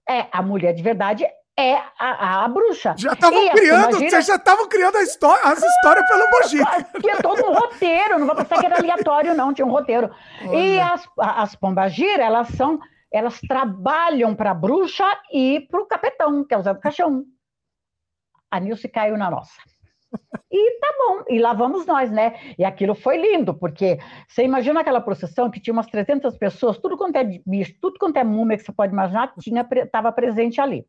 É, 0.07 0.27
a 0.31 0.41
mulher 0.41 0.73
de 0.73 0.83
verdade 0.83 1.25
é 1.57 1.75
a, 1.97 2.43
a 2.43 2.47
bruxa. 2.47 2.95
Já 2.97 3.13
estavam 3.13 3.49
criando, 3.49 3.97
vocês 3.97 4.25
já 4.25 4.35
estavam 4.35 4.67
criando 4.67 4.97
história, 4.99 5.43
as 5.43 5.63
histórias 5.63 6.07
pelo 6.07 6.29
Mojica. 6.31 6.87
Tinha 7.01 7.17
todo 7.17 7.45
um 7.45 7.53
roteiro, 7.53 8.19
não 8.19 8.27
vou 8.27 8.35
pensar 8.35 8.59
que 8.59 8.65
era 8.65 8.77
aleatório, 8.77 9.33
não, 9.33 9.53
tinha 9.53 9.65
um 9.65 9.71
roteiro. 9.71 10.09
Olha. 10.47 10.57
E 10.57 10.79
as, 10.79 11.07
as 11.17 11.55
pombagira, 11.55 12.23
elas 12.23 12.49
são, 12.49 12.79
elas 13.11 13.39
trabalham 13.41 14.35
para 14.35 14.51
a 14.51 14.55
bruxa 14.55 15.05
e 15.31 15.61
para 15.69 15.81
o 15.81 15.85
capetão, 15.85 16.43
que 16.43 16.53
é 16.53 16.57
o 16.57 16.61
Zé 16.61 16.73
do 16.73 16.79
Caixão 16.79 17.25
a 18.55 18.59
Nilce 18.59 18.87
caiu 18.87 19.17
na 19.17 19.29
nossa. 19.29 19.61
E 20.49 20.79
tá 20.79 20.87
bom, 20.97 21.23
e 21.27 21.39
lá 21.39 21.53
vamos 21.53 21.85
nós, 21.85 22.09
né? 22.09 22.39
E 22.57 22.63
aquilo 22.63 22.95
foi 22.95 23.17
lindo, 23.17 23.53
porque 23.53 23.99
você 24.27 24.43
imagina 24.43 24.79
aquela 24.79 25.01
procissão 25.01 25.51
que 25.51 25.59
tinha 25.59 25.73
umas 25.73 25.87
300 25.87 26.37
pessoas, 26.37 26.77
tudo 26.77 26.97
quanto 26.97 27.17
é 27.17 27.23
bicho, 27.45 27.75
tudo 27.81 27.99
quanto 27.99 28.15
é 28.15 28.23
múmia 28.23 28.55
que 28.55 28.63
você 28.63 28.71
pode 28.71 28.93
imaginar, 28.93 29.33
estava 29.37 30.11
presente 30.13 30.61
ali. 30.61 30.85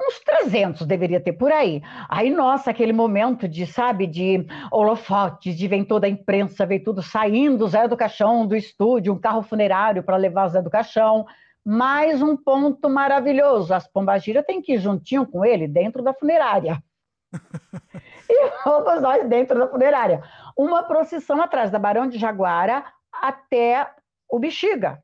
Uns 0.00 0.18
300 0.20 0.86
deveria 0.86 1.20
ter 1.20 1.34
por 1.34 1.52
aí. 1.52 1.82
Aí, 2.08 2.30
nossa, 2.30 2.70
aquele 2.70 2.92
momento 2.92 3.46
de, 3.46 3.66
sabe, 3.66 4.06
de 4.06 4.46
holofotes, 4.72 5.54
de 5.54 5.68
vem 5.68 5.84
toda 5.84 6.06
a 6.06 6.10
imprensa, 6.10 6.64
vem 6.64 6.82
tudo 6.82 7.02
saindo, 7.02 7.68
Zé 7.68 7.86
do 7.86 7.96
Caixão 7.96 8.46
do 8.46 8.56
estúdio, 8.56 9.12
um 9.12 9.18
carro 9.18 9.42
funerário 9.42 10.02
para 10.02 10.16
levar 10.16 10.48
Zé 10.48 10.62
do 10.62 10.70
Caixão. 10.70 11.26
Mais 11.62 12.22
um 12.22 12.34
ponto 12.34 12.88
maravilhoso: 12.88 13.74
as 13.74 13.86
pombagiras 13.86 14.44
têm 14.46 14.62
que 14.62 14.72
ir 14.74 14.78
juntinho 14.78 15.26
com 15.26 15.44
ele 15.44 15.68
dentro 15.68 16.02
da 16.02 16.14
funerária. 16.14 16.82
e 18.28 18.50
vamos 18.64 19.02
nós 19.02 19.28
dentro 19.28 19.58
da 19.58 19.68
funerária. 19.68 20.22
Uma 20.56 20.82
procissão 20.82 21.42
atrás 21.42 21.70
da 21.70 21.78
Barão 21.78 22.08
de 22.08 22.18
Jaguara 22.18 22.84
até 23.12 23.86
o 24.30 24.38
Bexiga 24.38 25.02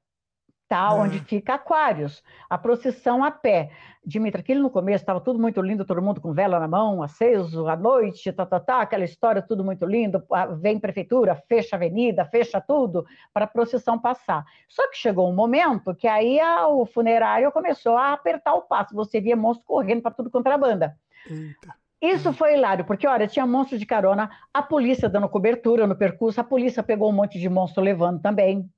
tá? 0.69 0.89
É. 0.91 0.95
Onde 0.95 1.21
fica 1.21 1.55
Aquários. 1.55 2.23
A 2.49 2.59
procissão 2.59 3.25
a 3.25 3.31
pé. 3.31 3.71
Dimitra, 4.05 4.41
aquilo 4.41 4.63
no 4.63 4.71
começo 4.71 5.03
estava 5.03 5.21
tudo 5.21 5.39
muito 5.39 5.61
lindo, 5.61 5.85
todo 5.85 6.01
mundo 6.01 6.21
com 6.21 6.33
vela 6.33 6.61
na 6.61 6.69
mão, 6.69 7.03
aceso, 7.03 7.67
à 7.67 7.75
noite, 7.75 8.33
tá, 8.33 8.47
tá, 8.47 8.61
tá, 8.61 8.81
aquela 8.81 9.05
história, 9.05 9.43
tudo 9.43 9.65
muito 9.65 9.85
lindo. 9.85 10.23
Vem 10.61 10.79
prefeitura, 10.79 11.35
fecha 11.49 11.75
a 11.75 11.79
avenida, 11.79 12.25
fecha 12.25 12.61
tudo 12.61 13.05
para 13.35 13.47
a 13.47 13.49
procissão 13.49 13.99
passar. 13.99 14.45
Só 14.69 14.89
que 14.89 14.97
chegou 14.97 15.29
um 15.29 15.35
momento 15.35 15.95
que 15.95 16.07
aí 16.07 16.39
a, 16.39 16.69
o 16.69 16.87
funerário 16.87 17.51
começou 17.51 17.97
a 17.97 18.13
apertar 18.13 18.55
o 18.55 18.63
passo. 18.63 18.95
Você 18.95 19.21
via 19.21 19.37
monstro 19.37 19.67
correndo 19.67 20.03
para 20.03 20.13
tudo 20.13 20.31
contra 20.31 20.55
a 20.55 20.59
banda. 20.59 20.97
Eita. 21.29 21.75
Isso 22.01 22.33
foi 22.33 22.55
hilário, 22.55 22.85
porque, 22.85 23.07
olha, 23.07 23.27
tinha 23.27 23.47
monstro 23.47 23.79
de 23.79 23.87
carona, 23.87 24.31
a 24.53 24.63
polícia 24.63 25.09
dando 25.09 25.29
cobertura 25.29 25.87
no 25.87 25.97
percurso, 25.97 26.41
a 26.41 26.45
polícia 26.45 26.83
pegou 26.83 27.09
um 27.09 27.13
monte 27.13 27.39
de 27.39 27.49
monstro 27.49 27.83
levando 27.83 28.21
também. 28.21 28.71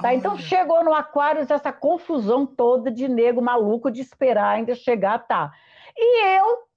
Tá? 0.00 0.14
Então 0.14 0.38
chegou 0.38 0.84
no 0.84 0.94
Aquários 0.94 1.50
essa 1.50 1.72
confusão 1.72 2.46
toda 2.46 2.90
de 2.90 3.08
nego 3.08 3.42
maluco 3.42 3.90
de 3.90 4.00
esperar 4.00 4.50
ainda 4.50 4.74
chegar, 4.74 5.18
tá. 5.26 5.52
E 5.96 6.38
eu 6.38 6.68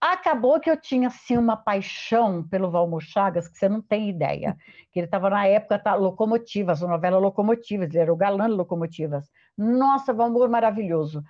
acabou 0.00 0.58
que 0.58 0.70
eu 0.70 0.76
tinha 0.76 1.08
assim 1.08 1.36
uma 1.36 1.56
paixão 1.56 2.42
pelo 2.42 2.70
Valmor 2.70 3.00
Chagas 3.00 3.48
que 3.48 3.56
você 3.56 3.68
não 3.68 3.80
tem 3.80 4.08
ideia. 4.08 4.56
Que 4.92 4.98
ele 5.00 5.06
estava 5.06 5.30
na 5.30 5.46
época 5.46 5.78
tá, 5.78 5.94
Locomotivas, 5.94 6.82
a 6.82 6.88
novela 6.88 7.18
Locomotivas, 7.18 7.90
ele 7.90 7.98
era 7.98 8.12
o 8.12 8.16
galã 8.16 8.48
de 8.48 8.54
Locomotivas. 8.54 9.30
Nossa, 9.56 10.12
Valmor 10.12 10.48
maravilhoso. 10.48 11.22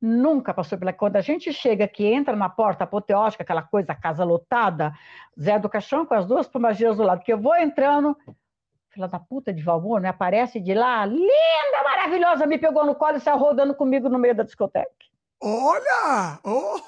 Nunca 0.00 0.52
passou 0.52 0.78
pela. 0.78 0.92
Quando 0.92 1.16
a 1.16 1.20
gente 1.20 1.52
chega 1.52 1.88
que 1.88 2.04
entra 2.04 2.36
na 2.36 2.48
porta 2.48 2.84
apoteótica, 2.84 3.42
aquela 3.42 3.62
coisa, 3.62 3.94
casa 3.94 4.24
lotada, 4.24 4.92
Zé 5.40 5.58
do 5.58 5.68
Caixão 5.68 6.04
com 6.04 6.14
as 6.14 6.26
duas 6.26 6.46
pomagias 6.46 6.98
do 6.98 7.02
lado, 7.02 7.22
que 7.24 7.32
eu 7.32 7.40
vou 7.40 7.56
entrando, 7.56 8.16
filha 8.96 9.06
da 9.06 9.18
puta 9.20 9.52
de 9.52 9.62
Valmor, 9.62 10.00
me 10.00 10.08
aparece 10.08 10.58
de 10.58 10.72
lá, 10.72 11.04
linda, 11.04 11.82
maravilhosa, 11.84 12.46
me 12.46 12.58
pegou 12.58 12.84
no 12.84 12.94
colo 12.94 13.18
e 13.18 13.20
saiu 13.20 13.36
rodando 13.36 13.74
comigo 13.74 14.08
no 14.08 14.18
meio 14.18 14.34
da 14.34 14.42
discoteca. 14.42 14.90
Olha! 15.40 16.40
Oh. 16.42 16.80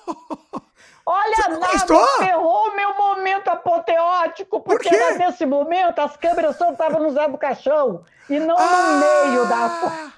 Olha, 1.04 1.58
nada 1.58 2.06
ferrou 2.18 2.74
meu 2.74 2.94
momento 2.94 3.48
apoteótico, 3.48 4.60
porque 4.60 4.88
Por 4.88 5.18
nesse 5.18 5.44
momento 5.46 6.00
as 6.00 6.16
câmeras 6.16 6.56
só 6.56 6.70
estavam 6.70 7.02
no 7.02 7.10
Zé 7.10 7.28
do 7.28 7.38
Caixão 7.38 8.04
e 8.28 8.38
não 8.40 8.56
ah, 8.58 8.82
no 8.86 9.30
meio 9.30 9.48
da. 9.48 10.12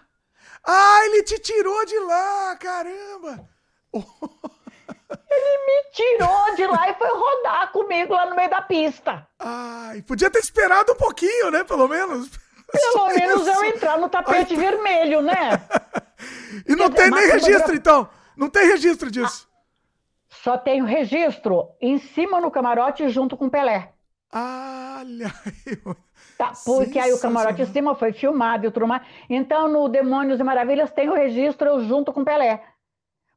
Ah, 0.66 1.00
ele 1.06 1.22
te 1.24 1.38
tirou 1.38 1.86
de 1.86 1.98
lá, 2.00 2.56
caramba! 2.56 3.48
Ele 5.30 5.66
me 5.66 5.90
tirou 5.92 6.54
de 6.56 6.66
lá 6.66 6.90
e 6.90 6.94
foi 6.94 7.08
rodar 7.08 7.72
comigo 7.72 8.14
lá 8.14 8.26
no 8.26 8.36
meio 8.36 8.50
da 8.50 8.62
pista. 8.62 9.26
Ai, 9.38 10.02
podia 10.02 10.30
ter 10.30 10.38
esperado 10.38 10.92
um 10.92 10.96
pouquinho, 10.96 11.50
né? 11.50 11.64
Pelo 11.64 11.88
menos. 11.88 12.30
Pelo 12.70 13.06
menos 13.14 13.46
eu 13.46 13.64
entrar 13.64 13.98
no 13.98 14.08
tapete 14.08 14.54
Ai. 14.54 14.60
vermelho, 14.60 15.20
né? 15.20 15.50
e 16.66 16.76
não 16.76 16.90
Quer 16.90 16.96
tem 16.96 17.10
dizer, 17.10 17.20
nem 17.20 17.32
registro, 17.32 17.74
então. 17.74 18.08
Não 18.36 18.48
tem 18.48 18.66
registro 18.66 19.10
disso. 19.10 19.48
Ah, 19.48 19.50
só 20.28 20.56
tem 20.56 20.80
o 20.80 20.86
registro 20.86 21.68
em 21.80 21.98
cima 21.98 22.40
no 22.40 22.50
camarote 22.50 23.08
junto 23.08 23.36
com 23.36 23.46
o 23.46 23.50
Pelé. 23.50 23.92
Olha. 24.32 25.32
Tá, 26.36 26.52
porque 26.64 26.98
aí 26.98 27.12
o 27.12 27.20
camarote 27.20 27.60
em 27.60 27.66
cima 27.66 27.94
foi 27.94 28.14
filmado 28.14 28.66
e 28.66 28.70
tudo 28.70 28.86
mais. 28.86 29.02
Então, 29.28 29.68
no 29.68 29.90
Demônios 29.90 30.40
e 30.40 30.42
Maravilhas 30.42 30.90
tem 30.90 31.06
o 31.10 31.12
registro 31.12 31.68
eu 31.68 31.84
junto 31.84 32.14
com 32.14 32.24
Pelé. 32.24 32.62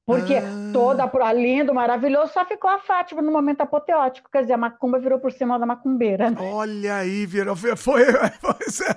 Porque 0.05 0.35
ah. 0.35 0.43
toda 0.73 1.03
a 1.03 1.33
lindo, 1.33 1.73
maravilhoso, 1.73 2.33
só 2.33 2.43
ficou 2.45 2.69
a 2.69 2.79
Fátima 2.79 3.21
no 3.21 3.31
momento 3.31 3.61
apoteótico. 3.61 4.29
Quer 4.29 4.41
dizer, 4.41 4.53
a 4.53 4.57
macumba 4.57 4.99
virou 4.99 5.19
por 5.19 5.31
cima 5.31 5.57
da 5.57 5.65
macumbeira. 5.65 6.29
Né? 6.29 6.37
Olha 6.41 6.95
aí, 6.97 7.25
virou. 7.25 7.55
Foi, 7.55 7.75
foi, 7.77 8.05
foi, 8.11 8.87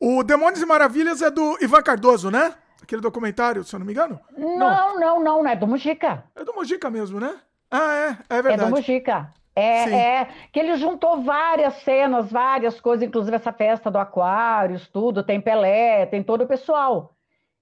o 0.00 0.22
Demônios 0.24 0.60
e 0.60 0.66
Maravilhas 0.66 1.22
é 1.22 1.30
do 1.30 1.56
Ivan 1.60 1.82
Cardoso, 1.82 2.30
né? 2.30 2.54
Aquele 2.82 3.00
documentário, 3.00 3.62
se 3.62 3.74
eu 3.74 3.78
não 3.78 3.86
me 3.86 3.92
engano? 3.92 4.18
Não, 4.36 4.58
não, 4.58 4.98
não, 4.98 5.22
não, 5.22 5.42
não 5.42 5.50
é 5.50 5.54
do 5.54 5.66
Mujica. 5.66 6.24
É 6.34 6.42
do 6.42 6.54
Mujica 6.54 6.90
mesmo, 6.90 7.20
né? 7.20 7.36
Ah, 7.70 7.94
é, 7.94 8.36
é 8.36 8.42
verdade. 8.42 8.62
É 8.62 8.64
do 8.64 8.70
Mujica. 8.70 9.32
É, 9.54 9.92
é, 9.92 10.28
que 10.52 10.58
ele 10.58 10.76
juntou 10.76 11.22
várias 11.22 11.74
cenas, 11.82 12.30
várias 12.30 12.80
coisas, 12.80 13.06
inclusive 13.06 13.36
essa 13.36 13.52
festa 13.52 13.90
do 13.90 13.98
Aquários, 13.98 14.88
tudo, 14.88 15.22
tem 15.22 15.40
Pelé, 15.40 16.06
tem 16.06 16.22
todo 16.22 16.44
o 16.44 16.46
pessoal. 16.46 17.14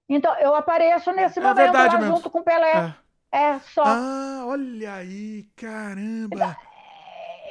Então, 0.09 0.35
eu 0.39 0.55
apareço 0.55 1.11
nesse 1.11 1.39
é 1.39 1.41
momento 1.41 1.73
lá 1.73 1.99
mesmo. 1.99 2.15
junto 2.15 2.29
com 2.29 2.41
Pelé. 2.41 2.95
É. 3.31 3.51
é. 3.51 3.59
só. 3.59 3.83
Ah, 3.85 4.43
olha 4.47 4.95
aí, 4.95 5.45
caramba. 5.55 6.57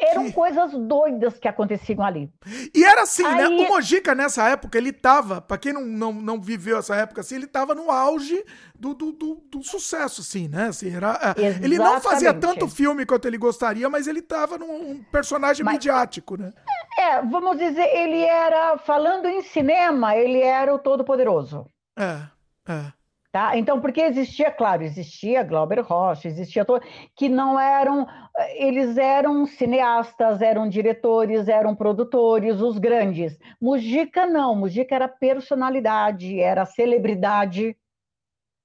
Eram 0.01 0.27
que... 0.27 0.33
coisas 0.33 0.73
doidas 0.73 1.39
que 1.39 1.49
aconteciam 1.49 2.05
ali. 2.05 2.33
E 2.75 2.85
era 2.85 3.03
assim, 3.03 3.23
né? 3.23 3.45
Aí... 3.45 3.57
né? 3.57 3.65
O 3.65 3.69
Mojica, 3.69 4.15
nessa 4.15 4.49
época, 4.49 4.79
ele 4.79 4.93
tava, 4.93 5.41
pra 5.41 5.59
quem 5.59 5.73
não, 5.73 5.85
não, 5.85 6.13
não 6.13 6.41
viveu 6.41 6.79
essa 6.79 6.95
época 6.95 7.21
assim, 7.21 7.35
ele 7.35 7.47
tava 7.47 7.75
no 7.75 7.91
auge 7.91 8.45
do, 8.79 8.95
do, 8.95 9.13
do, 9.13 9.35
do 9.51 9.63
sucesso, 9.63 10.21
assim, 10.21 10.47
né? 10.49 10.69
Assim, 10.69 10.95
era, 10.95 11.35
é, 11.37 11.65
ele 11.65 11.79
não 11.79 12.01
fazia 12.01 12.33
tanto 12.33 12.69
filme 12.69 13.05
quanto 13.05 13.27
ele 13.27 13.39
gostaria, 13.39 13.89
mas 13.89 14.07
ele 14.07 14.23
tava 14.23 14.57
num 14.57 15.03
personagem 15.11 15.65
mas... 15.65 15.75
midiático, 15.75 16.37
né? 16.37 16.53
É, 16.97 17.21
vamos 17.23 17.59
dizer, 17.59 17.89
ele 17.97 18.23
era, 18.23 18.79
falando 18.79 19.27
em 19.27 19.43
cinema, 19.43 20.17
ele 20.17 20.41
era 20.41 20.73
o 20.73 20.79
todo-poderoso. 20.79 21.67
É, 21.99 22.23
é. 22.69 22.99
Tá? 23.31 23.59
Então, 23.59 23.79
porque 23.79 24.01
existia, 24.01 24.51
claro, 24.51 24.83
existia 24.83 25.43
Glauber 25.43 25.81
Rocha, 25.81 26.29
existia 26.29 26.65
todo, 26.65 26.83
que 27.15 27.29
não 27.29 27.61
eram, 27.61 28.07
eles 28.55 28.97
eram 28.97 29.45
cineastas, 29.45 30.41
eram 30.41 30.67
diretores, 30.67 31.47
eram 31.47 31.75
produtores, 31.77 32.63
os 32.63 32.79
grandes. 32.79 33.39
Mujica 33.61 34.27
não, 34.27 34.55
Mujica 34.55 34.95
era 34.95 35.07
personalidade, 35.07 36.41
era 36.41 36.65
celebridade. 36.65 37.77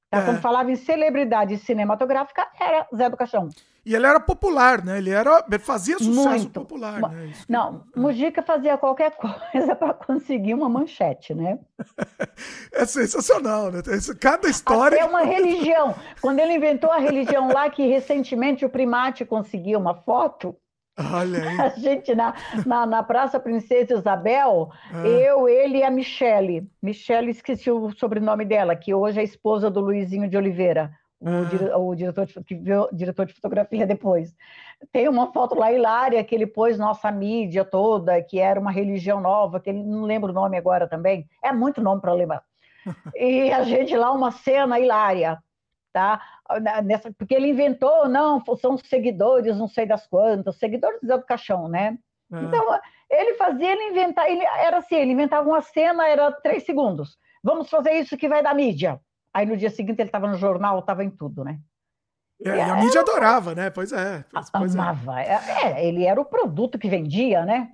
Tá? 0.09 0.19
É. 0.19 0.25
Quando 0.25 0.39
falava 0.39 0.71
em 0.71 0.77
celebridade 0.77 1.57
cinematográfica, 1.57 2.47
era 2.57 2.88
Zé 2.95 3.09
do 3.09 3.17
Caixão. 3.17 3.49
E 3.85 3.93
ele 3.93 4.05
era 4.05 4.19
popular, 4.19 4.84
né? 4.84 4.97
Ele 4.97 5.10
era, 5.10 5.45
fazia 5.60 5.97
sucesso 5.97 6.30
Muito. 6.30 6.51
popular, 6.51 7.01
né? 7.01 7.26
Isso 7.26 7.45
não, 7.49 7.80
que... 7.80 7.99
Mujica 7.99 8.41
fazia 8.41 8.77
qualquer 8.77 9.11
coisa 9.51 9.76
para 9.76 9.93
conseguir 9.93 10.53
uma 10.53 10.69
manchete, 10.69 11.34
né? 11.34 11.60
é 12.72 12.85
sensacional, 12.85 13.72
né? 13.72 13.81
Cada 14.22 14.47
história. 14.47 14.95
É 14.95 15.05
uma 15.05 15.23
religião. 15.23 15.93
Quando 16.22 16.39
ele 16.39 16.53
inventou 16.53 16.91
a 16.91 16.97
religião 16.97 17.51
lá, 17.51 17.69
que 17.69 17.85
recentemente 17.85 18.65
o 18.65 18.69
primate 18.69 19.26
conseguiu 19.26 19.80
uma 19.80 19.95
foto. 19.95 20.55
Olha 20.97 21.41
aí. 21.41 21.60
A 21.60 21.69
gente 21.69 22.15
na, 22.15 22.34
na, 22.65 22.85
na 22.85 23.03
Praça 23.03 23.39
Princesa 23.39 23.95
Isabel, 23.95 24.69
ah. 24.93 25.05
eu, 25.05 25.49
ele 25.49 25.80
e 25.80 25.84
a 25.84 25.89
Michele. 25.89 26.69
Michele, 26.81 27.31
esqueci 27.31 27.69
o 27.69 27.91
sobrenome 27.91 28.45
dela, 28.45 28.76
que 28.76 28.93
hoje 28.93 29.19
é 29.19 29.23
esposa 29.23 29.69
do 29.69 29.81
Luizinho 29.81 30.30
de 30.30 30.38
Oliveira 30.38 30.91
o, 31.23 31.29
ah. 31.29 31.43
dire, 31.49 31.71
o 31.71 31.95
diretor, 31.95 32.25
de, 32.25 32.43
que 32.43 32.55
viu, 32.55 32.87
diretor 32.91 33.25
de 33.25 33.33
fotografia 33.33 33.87
depois. 33.87 34.35
Tem 34.91 35.07
uma 35.07 35.31
foto 35.31 35.55
lá 35.55 35.71
hilária 35.71 36.23
que 36.23 36.35
ele 36.35 36.45
pôs 36.45 36.77
nossa 36.77 37.09
mídia 37.09 37.63
toda, 37.63 38.21
que 38.21 38.39
era 38.39 38.59
uma 38.59 38.71
religião 38.71 39.21
nova, 39.21 39.59
que 39.59 39.69
ele 39.69 39.81
não 39.81 40.03
lembra 40.03 40.31
o 40.31 40.33
nome 40.33 40.57
agora 40.57 40.87
também. 40.87 41.25
É 41.41 41.53
muito 41.53 41.81
nome 41.81 42.01
para 42.01 42.13
lembrar. 42.13 42.43
E 43.15 43.49
a 43.49 43.63
gente 43.63 43.95
lá, 43.95 44.11
uma 44.11 44.31
cena 44.31 44.77
hilária, 44.77 45.41
tá? 45.93 46.21
Nessa, 46.83 47.13
porque 47.13 47.33
ele 47.33 47.47
inventou, 47.47 48.09
não, 48.09 48.43
são 48.57 48.77
seguidores, 48.77 49.57
não 49.57 49.69
sei 49.69 49.85
das 49.85 50.05
quantas, 50.05 50.57
seguidores 50.57 50.99
do 51.01 51.21
Caixão, 51.23 51.69
né? 51.69 51.97
Ah. 52.29 52.41
Então, 52.41 52.79
ele 53.09 53.35
fazia, 53.35 53.71
ele 53.71 53.91
inventava, 53.91 54.29
ele, 54.29 54.43
era 54.43 54.79
assim, 54.79 54.95
ele 54.95 55.13
inventava 55.13 55.47
uma 55.47 55.61
cena, 55.61 56.05
era 56.05 56.29
três 56.33 56.65
segundos. 56.65 57.17
Vamos 57.41 57.69
fazer 57.69 57.91
isso 57.93 58.17
que 58.17 58.27
vai 58.27 58.43
dar 58.43 58.53
mídia. 58.53 58.99
Aí 59.34 59.45
no 59.45 59.57
dia 59.57 59.69
seguinte 59.69 59.99
ele 59.99 60.10
estava 60.10 60.27
no 60.27 60.38
jornal, 60.38 60.80
estava 60.80 61.03
em 61.03 61.10
tudo, 61.10 61.43
né? 61.43 61.60
É, 62.43 62.57
e 62.57 62.61
a 62.61 62.76
mídia 62.76 63.01
adorava, 63.01 63.55
né? 63.55 63.69
Pois 63.69 63.91
é. 63.91 64.26
Pois 64.51 64.76
é. 64.76 64.80
Amava. 64.80 65.22
É. 65.22 65.39
É, 65.64 65.88
ele 65.88 66.05
era 66.05 66.19
o 66.19 66.26
produto 66.26 66.77
que 66.77 66.89
vendia, 66.89 67.45
né? 67.45 67.72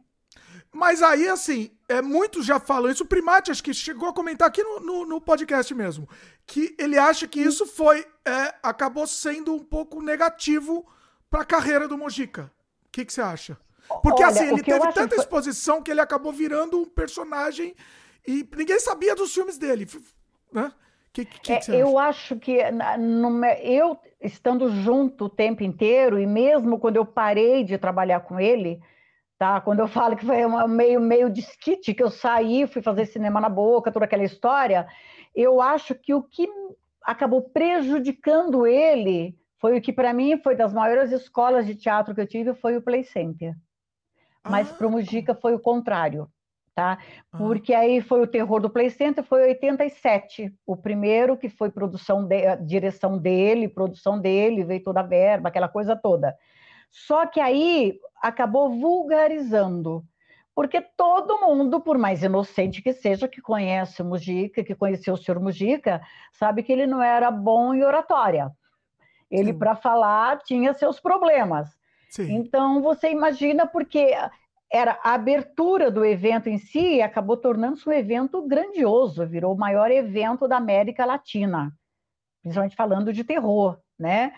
Mas 0.72 1.02
aí, 1.02 1.28
assim, 1.28 1.72
é, 1.88 2.02
muitos 2.02 2.46
já 2.46 2.60
falam 2.60 2.92
isso. 2.92 3.04
O 3.04 3.08
Primate, 3.08 3.50
acho 3.50 3.64
que 3.64 3.74
chegou 3.74 4.08
a 4.08 4.14
comentar 4.14 4.48
aqui 4.48 4.64
no, 4.64 4.80
no, 4.80 5.06
no 5.06 5.22
podcast 5.22 5.74
mesmo, 5.74 6.08
que 6.46 6.76
ele 6.78 6.98
acha 6.98 7.28
que 7.28 7.40
isso 7.40 7.66
foi, 7.66 8.06
é, 8.24 8.54
acabou 8.62 9.08
sendo 9.08 9.54
um 9.54 9.64
pouco 9.64 10.02
negativo 10.02 10.86
para 11.30 11.42
a 11.42 11.46
carreira 11.46 11.88
do 11.88 11.98
Mojica. 11.98 12.52
O 12.86 12.92
que, 12.92 13.04
que 13.04 13.12
você 13.12 13.22
acha? 13.22 13.58
Porque, 14.04 14.24
Olha, 14.24 14.28
assim, 14.28 14.48
ele 14.50 14.62
teve 14.62 14.92
tanta 14.94 15.16
foi... 15.16 15.18
exposição 15.18 15.82
que 15.82 15.90
ele 15.90 16.02
acabou 16.02 16.32
virando 16.32 16.80
um 16.80 16.86
personagem 16.86 17.76
e 18.28 18.48
ninguém 18.56 18.80
sabia 18.80 19.16
dos 19.16 19.34
filmes 19.34 19.58
dele, 19.58 19.88
né? 20.54 20.72
Que, 21.12 21.26
que, 21.26 21.52
é, 21.52 21.60
eu 21.70 21.98
acha? 21.98 22.10
acho 22.10 22.36
que 22.38 22.60
no, 22.72 23.44
eu 23.46 24.00
estando 24.22 24.70
junto 24.70 25.26
o 25.26 25.30
tempo 25.30 25.64
inteiro 25.64 26.20
e 26.20 26.28
mesmo 26.28 26.80
quando 26.80 26.98
eu 26.98 27.06
parei 27.06 27.64
de 27.64 27.78
trabalhar 27.78 28.20
com 28.22 28.40
ele, 28.40 28.80
tá? 29.38 29.60
Quando 29.60 29.80
eu 29.80 29.88
falo 29.88 30.16
que 30.16 30.26
foi 30.26 30.46
uma, 30.46 30.68
meio 30.68 31.02
meio 31.02 31.30
desquite 31.30 31.94
que 31.94 32.04
eu 32.04 32.12
saí, 32.12 32.68
fui 32.68 32.82
fazer 32.82 33.06
cinema 33.06 33.42
na 33.42 33.50
boca, 33.50 33.92
toda 33.92 34.06
aquela 34.06 34.24
história, 34.24 34.88
eu 35.34 35.62
acho 35.62 35.96
que 35.96 36.14
o 36.14 36.22
que 36.22 36.48
acabou 37.04 37.42
prejudicando 37.42 38.68
ele 38.68 39.36
foi 39.58 39.78
o 39.78 39.82
que 39.82 39.92
para 39.92 40.14
mim 40.14 40.38
foi 40.38 40.56
das 40.56 40.74
maiores 40.74 41.12
escolas 41.12 41.66
de 41.66 41.76
teatro 41.76 42.14
que 42.14 42.22
eu 42.22 42.28
tive 42.28 42.54
foi 42.54 42.78
o 42.78 42.82
Play 42.82 43.04
Center. 43.04 43.56
Mas 44.48 44.72
ah. 44.72 44.74
para 44.76 44.88
o 44.88 44.92
Mujica 44.92 45.34
foi 45.34 45.54
o 45.54 45.60
contrário 45.60 46.30
tá? 46.80 46.98
Porque 47.38 47.74
aí 47.74 48.00
foi 48.00 48.22
o 48.22 48.28
terror 48.28 48.62
do 48.62 48.70
Play 48.70 48.90
Center, 48.90 49.22
foi 49.22 49.44
87, 49.50 50.54
o 50.66 50.78
primeiro 50.78 51.36
que 51.36 51.50
foi 51.50 51.70
produção 51.70 52.26
de, 52.26 52.56
direção 52.66 53.18
dele, 53.18 53.68
produção 53.68 54.18
dele, 54.18 54.64
veio 54.64 54.82
toda 54.82 55.02
a 55.02 55.04
verba, 55.04 55.50
aquela 55.50 55.68
coisa 55.68 55.94
toda. 55.94 56.34
Só 56.90 57.26
que 57.26 57.42
aí 57.42 58.00
acabou 58.22 58.70
vulgarizando, 58.70 60.06
porque 60.56 60.80
todo 60.80 61.42
mundo, 61.42 61.82
por 61.82 61.98
mais 61.98 62.24
inocente 62.24 62.82
que 62.82 62.94
seja, 62.94 63.28
que 63.28 63.42
conhece 63.42 64.02
o 64.02 64.06
Mujica, 64.06 64.64
que 64.64 64.74
conheceu 64.74 65.16
o 65.16 65.18
senhor 65.18 65.42
Mujica, 65.42 66.02
sabe 66.32 66.64
que 66.64 66.72
ele 66.72 66.88
não 66.88 67.04
era 67.04 67.30
bom 67.30 67.74
em 67.74 67.84
oratória. 67.84 68.50
Ele, 69.30 69.54
para 69.54 69.76
falar, 69.76 70.40
tinha 70.40 70.74
seus 70.74 70.98
problemas. 70.98 71.70
Sim. 72.10 72.36
Então, 72.36 72.82
você 72.82 73.12
imagina, 73.12 73.68
porque 73.68 74.16
era 74.72 75.00
a 75.04 75.14
abertura 75.14 75.90
do 75.90 76.06
evento 76.06 76.48
em 76.48 76.58
si 76.58 77.02
acabou 77.02 77.36
tornando-se 77.36 77.90
um 77.90 77.92
evento 77.92 78.46
grandioso, 78.48 79.26
virou 79.26 79.54
o 79.56 79.58
maior 79.58 79.90
evento 79.90 80.48
da 80.48 80.58
América 80.58 81.06
Latina, 81.06 81.74
principalmente 82.42 82.76
falando 82.76 83.12
de 83.12 83.24
terror, 83.24 83.80
né? 83.98 84.34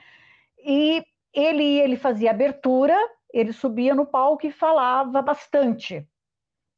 E 0.58 1.04
ele 1.34 1.80
ele 1.80 1.98
fazia 1.98 2.32
abertura, 2.32 2.98
ele 3.34 3.52
subia 3.52 3.94
no 3.94 4.06
palco 4.06 4.48
e 4.48 4.52
falava 4.52 5.22
bastante. 5.22 6.08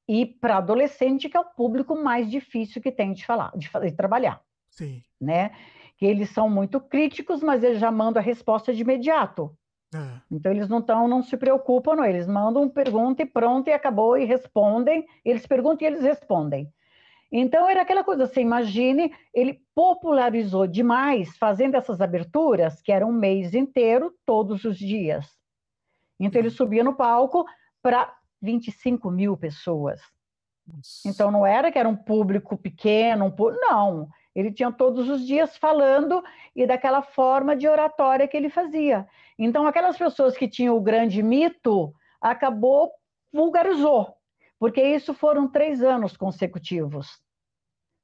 E 0.08 0.26
para 0.26 0.58
adolescente 0.58 1.30
que 1.30 1.38
é 1.38 1.40
o 1.40 1.46
público 1.46 1.96
mais 1.96 2.30
difícil 2.30 2.82
que 2.82 2.92
tem 2.92 3.14
de 3.14 3.26
falar, 3.26 3.52
de, 3.56 3.70
de 3.70 3.92
trabalhar, 3.92 4.42
Sim. 4.70 5.04
né? 5.22 5.52
Que 5.98 6.08
eles 6.08 6.32
são 6.32 6.50
muito 6.50 6.82
críticos, 6.82 7.44
mas 7.44 7.64
eles 7.64 7.80
já 7.80 7.92
mandam 7.92 8.20
a 8.20 8.26
resposta 8.26 8.74
de 8.74 8.82
imediato. 8.82 9.56
É. 9.94 10.22
Então 10.32 10.52
eles 10.52 10.68
não 10.68 10.80
estão, 10.80 11.08
não 11.08 11.22
se 11.22 11.38
preocupam, 11.38 11.96
não. 11.96 12.06
Eles 12.06 12.28
mandam 12.28 12.70
pergunta 12.70 13.22
e 13.22 13.26
pronto, 13.26 13.68
e 13.68 13.74
acabou, 13.74 14.18
e 14.18 14.26
respondem. 14.26 15.06
Eles 15.24 15.46
perguntam 15.46 15.88
e 15.88 15.92
eles 15.92 16.02
respondem. 16.02 16.72
Então 17.32 17.68
era 17.68 17.82
aquela 17.82 18.04
coisa, 18.04 18.28
você 18.28 18.42
imagine, 18.42 19.12
ele 19.34 19.60
popularizou 19.74 20.68
demais, 20.68 21.36
fazendo 21.36 21.76
essas 21.76 22.00
aberturas, 22.00 22.80
que 22.80 22.92
era 22.92 23.08
um 23.08 23.12
mês 23.12 23.56
inteiro, 23.56 24.14
todos 24.24 24.64
os 24.66 24.78
dias. 24.78 25.28
Então 26.20 26.40
ele 26.40 26.52
subia 26.52 26.84
no 26.84 26.94
palco 26.94 27.44
para 27.82 28.14
25 28.40 29.10
mil 29.10 29.36
pessoas. 29.36 30.00
Então 31.06 31.32
não 31.32 31.46
era 31.46 31.72
que 31.72 31.80
era 31.80 31.90
um 31.90 31.96
público 31.96 32.56
pequeno, 32.56 33.26
um 33.26 33.36
não, 33.60 34.10
Ele 34.36 34.52
tinha 34.52 34.72
todos 34.72 35.10
os 35.10 35.26
dias 35.26 35.58
falando 35.58 36.24
e 36.56 36.66
daquela 36.66 37.02
forma 37.02 37.56
de 37.56 37.68
oratória 37.68 38.28
que 38.28 38.38
ele 38.38 38.50
fazia. 38.50 39.08
Então, 39.38 39.66
aquelas 39.66 39.98
pessoas 39.98 40.38
que 40.38 40.48
tinham 40.48 40.76
o 40.76 40.82
grande 40.82 41.22
mito, 41.24 41.94
acabou, 42.22 42.92
vulgarizou, 43.32 44.14
porque 44.60 44.82
isso 44.82 45.14
foram 45.14 45.48
três 45.48 45.84
anos 45.84 46.16
consecutivos. 46.16 47.22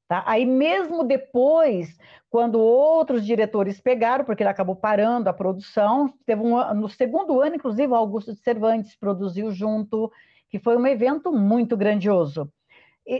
Tá? 0.07 0.23
Aí, 0.25 0.45
mesmo 0.45 1.03
depois, 1.03 1.97
quando 2.29 2.59
outros 2.59 3.25
diretores 3.25 3.79
pegaram, 3.79 4.25
porque 4.25 4.41
ele 4.41 4.49
acabou 4.49 4.75
parando 4.75 5.29
a 5.29 5.33
produção, 5.33 6.11
teve 6.25 6.41
um, 6.41 6.73
no 6.73 6.89
segundo 6.89 7.39
ano, 7.41 7.55
inclusive, 7.55 7.93
Augusto 7.93 8.33
de 8.33 8.39
Cervantes 8.39 8.95
produziu 8.95 9.51
junto, 9.51 10.11
que 10.49 10.57
foi 10.57 10.75
um 10.77 10.87
evento 10.87 11.31
muito 11.31 11.77
grandioso 11.77 12.51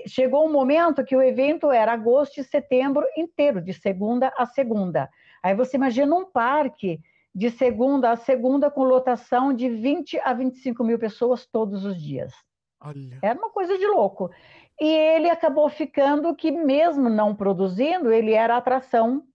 chegou 0.08 0.46
um 0.46 0.52
momento 0.52 1.04
que 1.04 1.16
o 1.16 1.22
evento 1.22 1.72
era 1.72 1.94
agosto 1.94 2.40
e 2.40 2.44
setembro 2.44 3.06
inteiro, 3.18 3.62
de 3.62 3.74
segunda 3.74 4.32
a 4.38 4.46
segunda. 4.46 5.10
Aí 5.42 5.56
você 5.56 5.78
imagina 5.78 6.16
um 6.16 6.26
parque 6.26 7.00
de 7.34 7.50
segunda 7.50 8.12
a 8.12 8.16
segunda 8.16 8.72
com 8.72 8.84
lotação 8.84 9.54
de 9.54 9.70
20 9.70 10.20
a 10.20 10.34
25 10.34 10.84
mil 10.84 10.98
pessoas 10.98 11.46
todos 11.46 11.86
os 11.86 12.02
dias. 12.02 12.34
Olha. 12.82 13.20
Era 13.22 13.38
uma 13.38 13.50
coisa 13.50 13.78
de 13.78 13.86
louco. 13.86 14.32
E 14.80 14.88
ele 14.88 15.30
acabou 15.30 15.70
ficando 15.70 16.34
que, 16.36 16.52
mesmo 16.52 17.10
não 17.10 17.36
produzindo, 17.36 18.12
ele 18.12 18.32
era 18.32 18.56
atração 18.56 19.26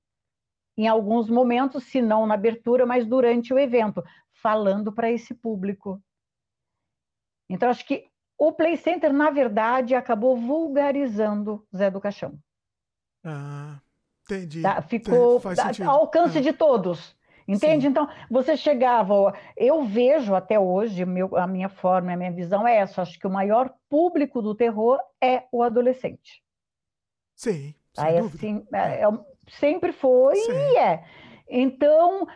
em 0.77 0.89
alguns 0.89 1.29
momentos, 1.29 1.85
se 1.85 2.01
não 2.01 2.27
na 2.27 2.35
abertura, 2.35 2.85
mas 2.85 3.07
durante 3.07 3.53
o 3.53 3.59
evento, 3.59 4.03
falando 4.43 4.93
para 4.93 5.11
esse 5.11 5.35
público. 5.35 6.03
Então, 7.49 7.69
acho 7.69 7.87
que 7.87 8.09
o 8.39 8.53
Play 8.53 8.77
Center, 8.77 9.12
na 9.12 9.31
verdade, 9.31 9.95
acabou 9.95 10.37
vulgarizando 10.37 11.65
Zé 11.75 11.91
do 11.91 12.01
Caixão. 12.01 12.39
Ah, 13.25 13.81
entendi. 14.25 14.62
Tá? 14.62 14.83
Ficou 14.83 15.41
ao 15.87 16.01
alcance 16.01 16.39
ah. 16.39 16.43
de 16.43 16.53
todos. 16.53 17.14
Entende? 17.47 17.83
Sim. 17.83 17.89
Então, 17.89 18.09
você 18.31 18.57
chegava. 18.57 19.35
Eu 19.57 19.85
vejo 19.85 20.35
até 20.35 20.59
hoje, 20.59 21.05
meu, 21.05 21.37
a 21.37 21.47
minha 21.47 21.69
forma, 21.69 22.12
a 22.12 22.16
minha 22.16 22.33
visão 22.33 22.66
é 22.66 22.77
essa. 22.77 23.03
Acho 23.03 23.19
que 23.19 23.27
o 23.27 23.31
maior 23.31 23.73
público 23.89 24.41
do 24.41 24.55
terror 24.55 24.99
é 25.21 25.45
o 25.53 25.62
adolescente. 25.62 26.43
Sim. 27.35 27.75
Aí, 27.97 28.19
assim, 28.19 28.66
é, 28.73 29.03
é, 29.03 29.07
sempre 29.49 29.93
foi 29.93 30.37
Sim. 30.37 30.53
e 30.53 30.77
é. 30.79 31.05
Então, 31.49 32.27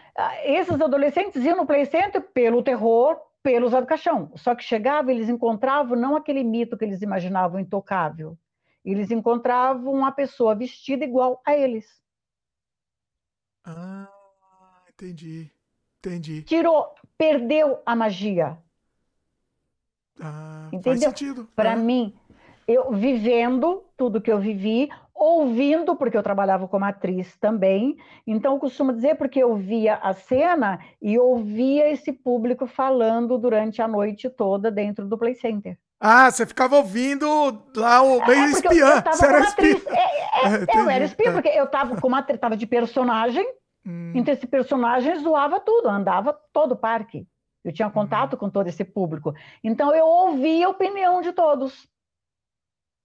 esses 0.44 0.80
adolescentes 0.80 1.42
iam 1.42 1.56
no 1.56 1.66
Play 1.66 1.86
Center 1.86 2.20
pelo 2.32 2.62
terror, 2.62 3.18
pelo 3.42 3.68
Zé 3.68 3.80
do 3.80 3.86
Caixão. 3.86 4.30
Só 4.36 4.54
que 4.54 4.62
chegava, 4.62 5.10
eles 5.10 5.28
encontravam 5.28 5.96
não 5.96 6.14
aquele 6.14 6.44
mito 6.44 6.76
que 6.76 6.84
eles 6.84 7.00
imaginavam 7.00 7.58
intocável. 7.58 8.36
Eles 8.84 9.10
encontravam 9.10 9.92
uma 9.92 10.12
pessoa 10.12 10.54
vestida 10.54 11.04
igual 11.04 11.40
a 11.44 11.56
eles. 11.56 11.86
Ah, 13.64 14.08
entendi. 14.98 15.50
Entendi. 15.98 16.42
Tirou, 16.42 16.94
perdeu 17.16 17.80
a 17.84 17.94
magia. 17.96 18.56
Ah, 20.20 20.68
Entendeu? 20.72 20.92
faz 20.92 21.00
sentido. 21.00 21.48
Para 21.54 21.72
ah. 21.72 21.76
mim, 21.76 22.14
eu 22.66 22.92
vivendo 22.92 23.84
tudo 23.96 24.20
que 24.20 24.30
eu 24.30 24.38
vivi, 24.38 24.88
ouvindo, 25.14 25.96
porque 25.96 26.16
eu 26.16 26.22
trabalhava 26.22 26.68
como 26.68 26.84
atriz 26.84 27.36
também. 27.38 27.96
Então, 28.26 28.54
eu 28.54 28.60
costumo 28.60 28.92
dizer 28.92 29.16
porque 29.16 29.42
eu 29.42 29.56
via 29.56 29.96
a 29.96 30.12
cena 30.14 30.78
e 31.02 31.18
ouvia 31.18 31.90
esse 31.90 32.12
público 32.12 32.66
falando 32.66 33.36
durante 33.36 33.82
a 33.82 33.88
noite 33.88 34.30
toda 34.30 34.70
dentro 34.70 35.06
do 35.06 35.18
Play 35.18 35.34
Center. 35.34 35.76
Ah, 36.00 36.30
você 36.30 36.46
ficava 36.46 36.76
ouvindo 36.76 37.26
lá 37.74 38.02
o 38.02 38.24
meio 38.24 38.44
é 38.44 38.50
espiã. 38.50 38.70
Eu, 38.72 38.86
eu 38.86 39.02
você 39.02 39.26
era 39.26 39.40
espiã. 39.40 39.76
É, 39.88 39.96
é, 39.98 40.78
é, 40.78 40.80
eu 40.80 40.90
era 40.90 41.04
espiã, 41.04 41.32
porque 41.32 41.48
eu 41.48 41.64
estava 41.64 42.00
como 42.00 42.14
atriz, 42.14 42.38
tava 42.38 42.56
de 42.56 42.66
personagem, 42.66 43.44
hum. 43.88 44.12
então 44.14 44.32
esse 44.34 44.46
personagem 44.46 45.18
zoava 45.20 45.58
tudo, 45.60 45.88
andava 45.88 46.32
todo 46.52 46.72
o 46.72 46.76
parque. 46.76 47.26
Eu 47.64 47.72
tinha 47.72 47.90
contato 47.90 48.34
hum. 48.34 48.36
com 48.36 48.50
todo 48.50 48.68
esse 48.68 48.84
público. 48.84 49.34
Então, 49.64 49.94
eu 49.94 50.06
ouvia 50.06 50.66
a 50.66 50.70
opinião 50.70 51.20
de 51.20 51.32
todos 51.32 51.88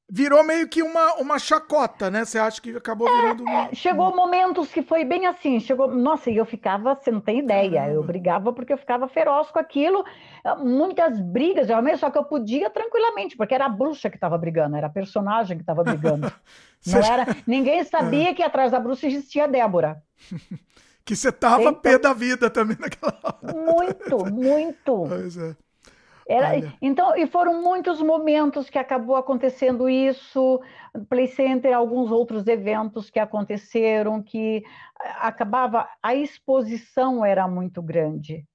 virou 0.10 0.44
meio 0.44 0.68
que 0.68 0.84
uma, 0.84 1.16
uma 1.16 1.40
chacota, 1.40 2.12
né? 2.12 2.26
Você 2.26 2.38
acha 2.38 2.62
que 2.62 2.76
acabou 2.76 3.08
é, 3.08 3.22
virando 3.22 3.44
uma... 3.44 3.66
É, 3.66 3.76
chegou 3.76 4.16
momentos 4.16 4.72
que 4.72 4.82
foi 4.82 5.04
bem 5.06 5.26
assim, 5.26 5.60
chegou... 5.60 5.88
Nossa, 5.88 6.30
e 6.30 6.38
eu 6.38 6.46
ficava, 6.46 6.96
você 6.96 7.10
não 7.12 7.22
tem 7.22 7.40
ideia, 7.40 7.82
Caramba. 7.82 7.94
eu 7.94 8.04
brigava 8.04 8.54
porque 8.54 8.74
eu 8.74 8.78
ficava 8.78 9.08
feroz 9.08 9.50
com 9.50 9.60
aquilo, 9.60 10.04
muitas 10.60 11.20
brigas, 11.20 11.68
realmente, 11.68 12.00
só 12.00 12.10
que 12.10 12.18
eu 12.18 12.26
podia 12.26 12.70
tranquilamente, 12.70 13.38
porque 13.38 13.56
era 13.56 13.66
a 13.66 13.70
bruxa 13.70 14.10
que 14.10 14.18
estava 14.18 14.38
brigando, 14.38 14.76
era 14.76 14.88
a 14.88 14.92
personagem 14.92 15.58
que 15.58 15.64
estava 15.64 15.84
brigando. 15.84 16.32
não 16.86 17.00
era... 17.00 17.26
Ninguém 17.48 17.84
sabia 17.84 18.32
é. 18.32 18.34
que 18.34 18.44
atrás 18.44 18.72
da 18.72 18.80
bruxa 18.80 19.08
existia 19.08 19.46
a 19.46 19.48
Débora. 19.48 20.04
que 21.06 21.16
você 21.16 21.32
tava 21.32 21.64
então, 21.64 21.74
pé 21.76 21.98
da 21.98 22.14
vida 22.14 22.50
também 22.50 22.78
naquela 22.80 23.18
hora. 23.24 23.54
Muito, 23.54 24.34
muito. 24.34 25.06
Pois 25.08 25.38
é. 25.38 25.56
Era, 26.28 26.76
então, 26.82 27.16
e 27.16 27.28
foram 27.28 27.62
muitos 27.62 28.02
momentos 28.02 28.70
que 28.70 28.78
acabou 28.78 29.16
acontecendo 29.16 29.90
isso, 29.90 30.62
Play 31.10 31.28
Center, 31.28 31.76
alguns 31.76 32.12
outros 32.12 32.48
eventos 32.48 33.10
que 33.10 33.20
aconteceram, 33.20 34.22
que 34.22 34.64
acabava, 35.20 35.88
a 36.02 36.16
exposição 36.16 37.26
era 37.26 37.48
muito 37.48 37.82
grande. 37.82 38.46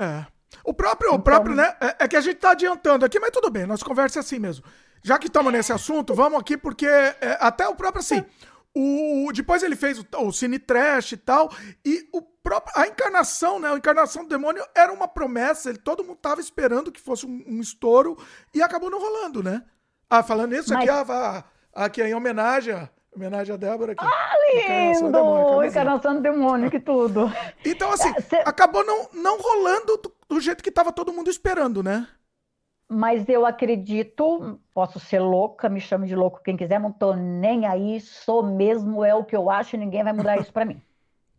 É. 0.00 0.24
O 0.64 0.74
próprio, 0.74 1.08
então, 1.08 1.20
o 1.20 1.22
próprio, 1.22 1.54
né? 1.54 1.76
É, 1.80 2.04
é 2.04 2.08
que 2.08 2.16
a 2.16 2.20
gente 2.20 2.36
está 2.36 2.52
adiantando 2.52 3.04
aqui, 3.04 3.20
mas 3.20 3.30
tudo 3.30 3.50
bem, 3.50 3.66
nossa 3.66 3.84
conversa 3.84 4.18
é 4.18 4.20
assim 4.20 4.38
mesmo. 4.38 4.64
Já 5.02 5.18
que 5.18 5.26
estamos 5.28 5.52
nesse 5.52 5.72
assunto, 5.72 6.14
vamos 6.14 6.40
aqui, 6.40 6.56
porque 6.56 6.86
é, 6.86 7.38
até 7.40 7.68
o 7.68 7.74
próprio 7.74 8.00
assim. 8.00 8.24
O, 8.74 9.32
depois 9.32 9.62
ele 9.62 9.74
fez 9.74 9.98
o, 9.98 10.06
o 10.18 10.32
Cine 10.32 10.58
Trash 10.58 11.12
e 11.12 11.16
tal, 11.16 11.50
e 11.84 12.08
o 12.12 12.22
próprio, 12.22 12.72
a 12.76 12.86
encarnação, 12.86 13.58
né? 13.58 13.68
A 13.68 13.76
encarnação 13.76 14.22
do 14.22 14.28
demônio 14.28 14.64
era 14.74 14.92
uma 14.92 15.08
promessa, 15.08 15.70
ele, 15.70 15.78
todo 15.78 16.04
mundo 16.04 16.18
tava 16.18 16.40
esperando 16.40 16.92
que 16.92 17.00
fosse 17.00 17.26
um, 17.26 17.42
um 17.46 17.60
estouro 17.60 18.16
e 18.54 18.62
acabou 18.62 18.88
não 18.88 19.00
rolando, 19.00 19.42
né? 19.42 19.62
Ah, 20.08 20.22
falando 20.22 20.54
isso, 20.54 20.72
Mas... 20.72 20.88
aqui, 20.88 21.12
ah, 21.12 21.44
aqui 21.74 22.02
em 22.02 22.14
homenagem, 22.14 22.88
homenagem 23.14 23.54
a 23.54 23.58
Débora 23.58 23.92
aqui. 23.92 24.04
Ah, 24.04 24.34
lindo! 24.52 24.62
Encarnação 24.62 25.10
do 25.10 25.12
demônio, 25.12 25.64
encarnação 25.64 26.14
do 26.14 26.20
demônio, 26.20 26.70
que 26.70 26.80
tudo. 26.80 27.32
Então, 27.64 27.90
assim, 27.90 28.12
é, 28.16 28.20
cê... 28.20 28.36
acabou 28.44 28.84
não, 28.84 29.08
não 29.12 29.38
rolando 29.38 29.96
do, 29.96 30.12
do 30.28 30.40
jeito 30.40 30.62
que 30.62 30.70
tava 30.70 30.92
todo 30.92 31.12
mundo 31.12 31.28
esperando, 31.28 31.82
né? 31.82 32.06
Mas 32.92 33.28
eu 33.28 33.46
acredito, 33.46 34.58
posso 34.74 34.98
ser 34.98 35.20
louca, 35.20 35.68
me 35.68 35.80
chame 35.80 36.08
de 36.08 36.16
louco 36.16 36.42
quem 36.42 36.56
quiser, 36.56 36.80
não 36.80 36.90
tô 36.90 37.14
nem 37.14 37.64
aí, 37.64 38.00
sou 38.00 38.42
mesmo, 38.42 39.04
é 39.04 39.14
o 39.14 39.24
que 39.24 39.36
eu 39.36 39.48
acho, 39.48 39.76
ninguém 39.76 40.02
vai 40.02 40.12
mudar 40.12 40.38
isso 40.38 40.52
para 40.52 40.64
mim, 40.64 40.82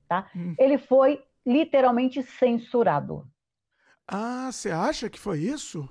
tá? 0.07 0.28
Hum. 0.34 0.56
Ele 0.57 0.78
foi 0.78 1.22
literalmente 1.45 2.23
censurado. 2.23 3.28
Ah, 4.07 4.49
você 4.49 4.72
acha 4.72 5.10
que 5.10 5.19
foi 5.19 5.40
isso? 5.40 5.88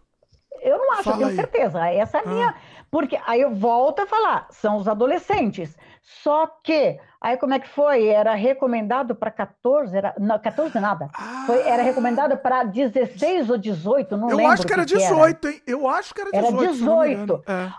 Eu 0.62 0.78
não 0.78 0.92
acho, 0.92 1.04
Fala 1.04 1.16
eu 1.16 1.18
tenho 1.18 1.28
aí. 1.30 1.36
certeza. 1.36 1.88
Essa 1.88 2.18
é 2.18 2.20
a 2.20 2.26
minha. 2.26 2.48
Ah. 2.48 2.79
Porque 2.90 3.18
aí 3.26 3.40
eu 3.40 3.54
volto 3.54 4.00
a 4.00 4.06
falar, 4.06 4.48
são 4.50 4.76
os 4.76 4.88
adolescentes. 4.88 5.76
Só 6.02 6.46
que, 6.46 6.98
aí 7.20 7.36
como 7.36 7.54
é 7.54 7.60
que 7.60 7.68
foi? 7.68 8.08
Era 8.08 8.34
recomendado 8.34 9.14
para 9.14 9.30
14, 9.30 9.96
era, 9.96 10.14
não, 10.18 10.38
14 10.38 10.78
nada. 10.80 11.08
Ah. 11.14 11.44
Foi, 11.46 11.60
era 11.60 11.82
recomendado 11.82 12.36
para 12.36 12.64
16 12.64 13.50
ou 13.50 13.58
18, 13.58 14.16
não 14.16 14.30
eu 14.30 14.36
lembro. 14.36 14.50
Eu 14.50 14.54
acho 14.54 14.66
que 14.66 14.72
era 14.72 14.84
18, 14.84 15.48
hein? 15.48 15.62
Eu 15.66 15.88
acho 15.88 16.14
que 16.14 16.20
era 16.20 16.30
18. 16.32 16.62
Era 16.62 16.72
18. 16.72 17.44
É. 17.46 17.72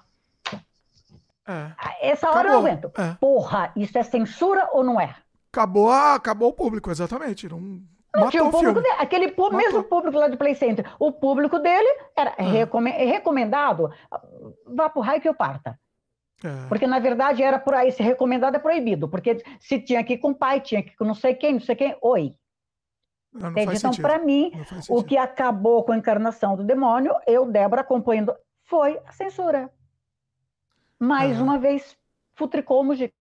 É. 1.47 2.11
Essa 2.11 2.29
hora 2.29 2.39
acabou. 2.39 2.53
eu 2.53 2.59
aguento. 2.59 2.91
É. 2.97 3.17
Porra, 3.19 3.71
isso 3.75 3.97
é 3.97 4.03
censura 4.03 4.69
ou 4.71 4.83
não 4.83 4.99
é? 4.99 5.15
Acabou, 5.51 5.91
acabou 5.91 6.49
o 6.49 6.53
público, 6.53 6.89
exatamente. 6.89 7.49
Não, 7.49 7.81
não 8.15 8.29
tinha 8.29 8.43
o 8.43 8.51
público 8.51 8.81
dele, 8.81 8.95
aquele 8.99 9.35
mesmo 9.53 9.83
público 9.83 10.17
lá 10.17 10.27
do 10.27 10.38
Play 10.38 10.55
Center. 10.55 10.85
O 10.99 11.11
público 11.11 11.59
dele 11.59 11.88
era 12.15 12.35
ah. 12.38 12.43
recomendado, 12.43 13.89
vá 14.65 14.89
pro 14.89 15.01
raio 15.01 15.21
que 15.21 15.29
eu 15.29 15.33
parta. 15.33 15.79
É. 16.43 16.67
Porque, 16.67 16.88
na 16.88 16.99
verdade, 16.99 17.43
era 17.43 17.59
por 17.59 17.73
aí, 17.73 17.91
se 17.91 18.01
recomendado 18.01 18.55
é 18.55 18.59
proibido, 18.59 19.07
porque 19.07 19.41
se 19.59 19.79
tinha 19.79 20.03
que 20.03 20.13
ir 20.13 20.17
com 20.17 20.31
o 20.31 20.35
pai, 20.35 20.59
tinha 20.59 20.81
que 20.81 20.89
ir 20.89 20.95
com 20.95 21.05
não 21.05 21.13
sei 21.13 21.35
quem, 21.35 21.53
não 21.53 21.61
sei 21.61 21.75
quem, 21.75 21.95
oi. 22.01 22.33
Não, 23.33 23.51
não 23.51 23.61
então, 23.61 23.91
para 23.91 24.19
mim, 24.19 24.51
o 24.89 25.03
que 25.03 25.17
acabou 25.17 25.83
com 25.83 25.93
a 25.93 25.97
encarnação 25.97 26.55
do 26.55 26.63
demônio, 26.63 27.15
eu, 27.25 27.45
Débora, 27.45 27.81
acompanhando, 27.81 28.35
foi 28.65 28.99
a 29.05 29.11
censura. 29.11 29.71
Mais 30.99 31.39
uma 31.39 31.57
vez, 31.57 31.97
futricou 32.35 32.81
o 32.81 32.83
Mujica. 32.83 33.13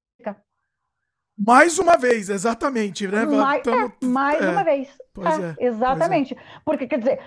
Mais 1.42 1.78
uma 1.78 1.96
vez, 1.96 2.28
exatamente, 2.28 3.08
né? 3.08 3.24
Mais, 3.24 3.62
Tamo... 3.62 3.86
é, 4.02 4.04
mais 4.04 4.42
é, 4.42 4.50
uma 4.50 4.62
vez. 4.62 4.88
É, 5.18 5.64
é, 5.64 5.68
exatamente. 5.68 6.36
Porque, 6.66 6.86
quer 6.86 6.98
dizer, 6.98 7.18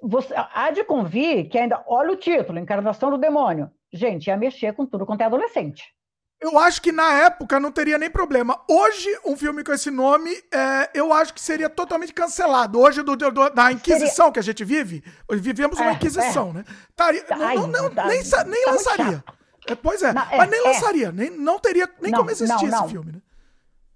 você, 0.00 0.32
há 0.36 0.70
de 0.70 0.84
convir 0.84 1.48
que 1.48 1.58
ainda, 1.58 1.82
olha 1.88 2.12
o 2.12 2.16
título, 2.16 2.60
Encarnação 2.60 3.10
do 3.10 3.18
Demônio. 3.18 3.68
Gente, 3.92 4.28
ia 4.28 4.36
mexer 4.36 4.72
com 4.72 4.86
tudo 4.86 5.04
quanto 5.04 5.22
é 5.22 5.24
adolescente. 5.24 5.92
Eu 6.40 6.58
acho 6.60 6.80
que 6.80 6.92
na 6.92 7.12
época 7.12 7.58
não 7.58 7.72
teria 7.72 7.98
nem 7.98 8.08
problema. 8.08 8.58
Hoje, 8.68 9.08
um 9.26 9.36
filme 9.36 9.64
com 9.64 9.72
esse 9.72 9.90
nome, 9.90 10.30
é, 10.54 10.88
eu 10.94 11.12
acho 11.12 11.34
que 11.34 11.40
seria 11.40 11.68
totalmente 11.68 12.14
cancelado. 12.14 12.78
Hoje, 12.78 13.02
do, 13.02 13.16
do 13.16 13.50
da 13.50 13.72
Inquisição 13.72 14.26
seria... 14.26 14.32
que 14.32 14.38
a 14.38 14.42
gente 14.42 14.64
vive, 14.64 15.02
vivemos 15.28 15.78
uma 15.78 15.90
é, 15.90 15.94
Inquisição, 15.94 16.52
né? 16.52 16.64
Taria, 16.94 17.26
Ai, 17.30 17.56
não, 17.56 17.66
não, 17.66 17.90
tá, 17.90 18.06
nem, 18.06 18.22
nem 18.46 18.64
tá 18.64 18.70
lançaria. 18.70 19.24
É, 19.66 19.74
pois 19.74 20.02
é, 20.02 20.12
não, 20.12 20.22
é 20.22 20.36
mas 20.38 20.50
nem 20.50 20.60
é. 20.60 20.62
lançaria, 20.62 21.12
nem, 21.12 21.30
não 21.30 21.58
teria 21.58 21.88
nem 22.00 22.12
não, 22.12 22.20
como 22.20 22.30
existir 22.30 22.66
esse 22.66 22.88
filme, 22.88 23.12
né? 23.12 23.20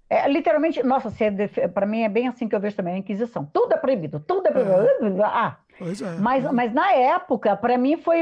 É, 0.09 0.27
literalmente, 0.29 0.83
nossa, 0.83 1.11
é 1.23 1.67
para 1.67 1.85
mim 1.85 2.01
é 2.01 2.09
bem 2.09 2.27
assim 2.27 2.47
que 2.47 2.55
eu 2.55 2.59
vejo 2.59 2.75
também 2.75 2.95
a 2.95 2.97
Inquisição. 2.97 3.45
Tudo 3.51 3.73
é 3.73 3.77
proibido, 3.77 4.19
tudo 4.19 4.47
é 4.47 4.51
proibido. 4.51 5.21
É. 5.21 5.25
Ah, 5.25 5.57
é, 5.81 6.19
mas, 6.19 6.45
é. 6.45 6.51
mas 6.51 6.73
na 6.73 6.91
época, 6.91 7.55
para 7.55 7.77
mim, 7.77 7.97
foi, 7.97 8.21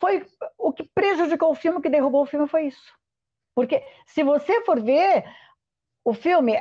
foi 0.00 0.26
o 0.58 0.72
que 0.72 0.82
prejudicou 0.94 1.50
o 1.50 1.54
filme, 1.54 1.78
o 1.78 1.80
que 1.80 1.88
derrubou 1.88 2.22
o 2.22 2.26
filme 2.26 2.46
foi 2.46 2.66
isso. 2.66 2.92
Porque 3.54 3.82
se 4.06 4.22
você 4.22 4.62
for 4.62 4.80
ver, 4.80 5.24
o 6.04 6.12
filme 6.12 6.52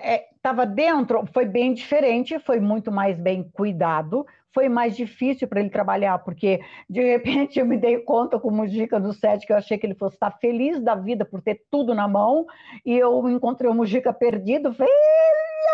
estava 0.42 0.66
dentro, 0.66 1.24
foi 1.32 1.46
bem 1.46 1.72
diferente, 1.72 2.40
foi 2.40 2.60
muito 2.60 2.92
mais 2.92 3.16
bem 3.16 3.48
cuidado, 3.54 4.26
foi 4.52 4.68
mais 4.68 4.98
difícil 4.98 5.48
para 5.48 5.60
ele 5.60 5.70
trabalhar, 5.70 6.18
porque 6.20 6.60
de 6.90 7.00
repente 7.00 7.60
eu 7.60 7.66
me 7.66 7.78
dei 7.78 8.00
conta, 8.00 8.40
como 8.40 8.68
dica 8.68 9.00
do 9.00 9.14
set, 9.14 9.46
que 9.46 9.54
eu 9.54 9.58
achei 9.58 9.78
que 9.78 9.86
ele 9.86 9.94
fosse 9.94 10.16
estar 10.16 10.32
feliz 10.40 10.82
da 10.82 10.96
vida 10.96 11.24
por 11.24 11.42
ter 11.42 11.62
tudo 11.70 11.94
na 11.94 12.08
mão, 12.08 12.48
e 12.84 12.98
eu 12.98 13.30
encontrei 13.30 13.70
o 13.70 13.74
Mujica 13.74 14.12
perdido, 14.12 14.74
falei, 14.74 14.92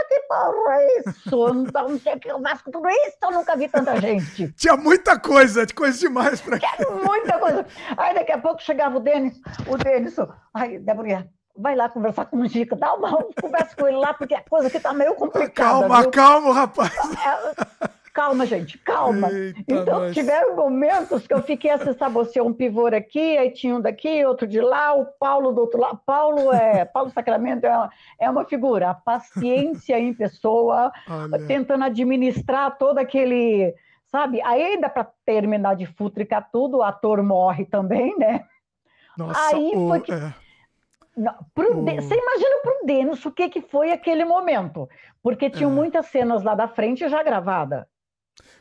que 0.09 0.19
porra 0.21 0.75
é 0.75 0.99
isso? 0.99 1.53
Não, 1.73 1.89
não 1.89 1.99
sei 1.99 2.15
o 2.15 2.19
que 2.19 2.29
eu 2.29 2.41
faço 2.41 2.63
com 2.65 2.71
tudo 2.71 2.89
isso, 2.89 3.17
eu 3.23 3.31
nunca 3.31 3.55
vi 3.55 3.67
tanta 3.67 3.99
gente. 3.99 4.51
Tinha 4.53 4.75
muita 4.75 5.19
coisa, 5.19 5.65
coisa 5.73 5.97
demais 5.97 6.41
para 6.41 6.59
Tinha 6.59 6.89
muita 6.89 7.39
coisa. 7.39 7.65
Aí 7.97 8.13
daqui 8.13 8.31
a 8.31 8.37
pouco 8.37 8.61
chegava 8.61 8.97
o 8.97 8.99
Denis, 8.99 9.39
o 9.67 9.77
Denis, 9.77 10.15
ai, 10.53 10.77
Débora, 10.79 11.29
vai 11.57 11.75
lá 11.75 11.89
conversar 11.89 12.25
com 12.25 12.35
o 12.35 12.39
Mujica, 12.39 12.75
dá 12.75 12.93
uma 12.93 13.17
conversa 13.41 13.75
com 13.75 13.87
ele 13.87 13.97
lá, 13.97 14.13
porque 14.13 14.35
a 14.35 14.41
coisa 14.41 14.67
aqui 14.67 14.79
tá 14.79 14.93
meio 14.93 15.15
complicada. 15.15 15.79
Calma, 15.79 16.01
viu? 16.01 16.11
calma, 16.11 16.53
rapaz. 16.53 16.93
É, 16.93 17.89
calma, 18.13 18.45
gente, 18.45 18.77
calma. 18.77 19.31
Eita 19.31 19.63
então, 19.67 19.99
nós. 20.01 20.13
tiveram 20.13 20.55
momentos 20.55 21.25
que 21.25 21.33
eu 21.33 21.41
fiquei 21.41 21.71
assim, 21.71 21.93
sabe, 21.93 22.15
você 22.15 22.39
um 22.39 22.53
pivô 22.53 22.87
aqui, 22.87 23.37
aí 23.37 23.51
tinha 23.51 23.75
um 23.75 23.81
daqui, 23.81 24.23
outro 24.25 24.47
de 24.47 24.61
lá, 24.61 24.93
o 24.93 25.05
Paulo 25.05 25.51
do 25.51 25.61
outro 25.61 25.79
lado. 25.79 25.99
Paulo 26.05 26.53
é, 26.53 26.85
Paulo 26.85 27.09
Sacramento 27.09 27.65
é 27.65 27.75
uma, 27.75 27.89
é 28.19 28.29
uma 28.29 28.45
figura, 28.45 28.91
a 28.91 28.93
paciência 28.93 29.99
em 29.99 30.13
pessoa, 30.13 30.91
Olha. 31.09 31.45
tentando 31.45 31.83
administrar 31.83 32.77
todo 32.77 32.99
aquele, 32.99 33.73
sabe? 34.11 34.41
Aí 34.43 34.63
ainda 34.63 34.89
para 34.89 35.07
terminar 35.25 35.75
de 35.75 35.85
futricar 35.85 36.49
tudo, 36.51 36.77
o 36.77 36.83
ator 36.83 37.21
morre 37.23 37.65
também, 37.65 38.17
né? 38.17 38.45
Nossa, 39.17 39.55
aí 39.55 39.71
foi 39.73 40.01
que... 40.01 40.11
É. 40.11 40.46
Não, 41.17 41.33
pro 41.55 41.83
De... 41.83 41.95
Você 41.95 42.13
imagina 42.13 42.57
para 42.61 42.83
o 42.83 42.85
Denis 42.85 43.25
o 43.25 43.31
que, 43.31 43.49
que 43.49 43.61
foi 43.61 43.91
aquele 43.91 44.23
momento? 44.23 44.87
Porque 45.23 45.49
tinham 45.49 45.71
é. 45.71 45.73
muitas 45.73 46.05
cenas 46.05 46.43
lá 46.43 46.53
da 46.53 46.67
frente 46.67 47.09
já 47.09 47.23
gravadas. 47.23 47.85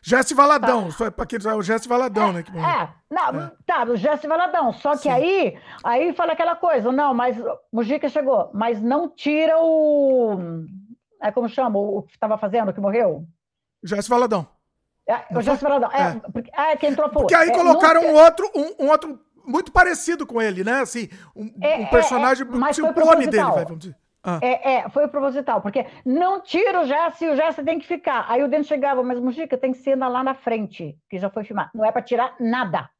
Jesse 0.00 0.34
Valadão, 0.34 0.88
tá. 0.90 1.10
para 1.10 1.26
quem 1.26 1.38
o 1.38 1.62
Jesse 1.62 1.86
Valadão, 1.86 2.30
é, 2.30 2.32
né? 2.32 2.42
Que 2.42 2.50
é, 2.56 2.88
não, 3.10 3.42
é. 3.42 3.52
tá, 3.66 3.84
o 3.84 3.96
Jesse 3.96 4.26
Valadão. 4.26 4.72
Só 4.72 4.92
que 4.92 5.02
Sim. 5.02 5.10
aí, 5.10 5.58
aí 5.84 6.14
fala 6.14 6.32
aquela 6.32 6.56
coisa, 6.56 6.90
não, 6.90 7.12
mas 7.12 7.38
o 7.38 7.58
Mujica 7.70 8.08
chegou, 8.08 8.50
mas 8.54 8.80
não 8.80 9.08
tira 9.08 9.58
o. 9.58 10.38
É 11.20 11.30
como 11.30 11.48
chama? 11.48 11.78
O 11.78 12.02
que 12.04 12.14
estava 12.14 12.38
fazendo, 12.38 12.72
que 12.72 12.80
morreu? 12.80 13.26
Jesse 13.84 14.08
Valadão. 14.08 14.46
É, 15.06 15.36
o 15.36 15.42
Jesse 15.42 15.62
Valadão. 15.62 15.90
É, 15.92 16.02
é. 16.02 16.20
Porque, 16.32 16.50
é, 16.52 16.76
quem 16.76 16.90
entrou 16.90 17.08
Porque 17.10 17.34
aí 17.34 17.50
é, 17.50 17.52
colocaram 17.52 18.02
um 18.02 18.14
outro, 18.14 18.50
um, 18.54 18.84
um, 18.84 18.88
outro 18.88 19.20
muito 19.46 19.72
parecido 19.72 20.26
com 20.26 20.40
ele, 20.40 20.64
né? 20.64 20.80
Assim, 20.80 21.08
um, 21.34 21.50
é, 21.60 21.78
um 21.78 21.86
personagem, 21.86 22.46
é, 22.46 22.72
tipo, 22.72 22.88
o 22.88 22.94
clone 22.94 23.26
dele, 23.26 23.44
vai, 23.44 23.64
vamos 23.64 23.78
dizer. 23.78 23.96
Ah. 24.22 24.40
É, 24.42 24.72
é, 24.72 24.88
foi 24.88 25.06
proposital, 25.06 25.62
porque 25.62 25.86
não 26.04 26.40
tira 26.40 26.80
o 26.80 26.84
Jesse, 26.84 27.28
o 27.28 27.36
Jesse 27.36 27.62
tem 27.62 27.78
que 27.78 27.86
ficar. 27.86 28.26
Aí 28.28 28.42
o 28.42 28.48
Dente 28.48 28.66
chegava, 28.66 29.00
mas 29.04 29.20
Mujica 29.20 29.56
tem 29.56 29.72
cena 29.72 30.08
lá 30.08 30.24
na 30.24 30.34
frente, 30.34 30.98
que 31.08 31.16
já 31.16 31.30
foi 31.30 31.44
filmar. 31.44 31.70
Não 31.72 31.84
é 31.84 31.92
para 31.92 32.02
tirar 32.02 32.34
nada. 32.40 32.90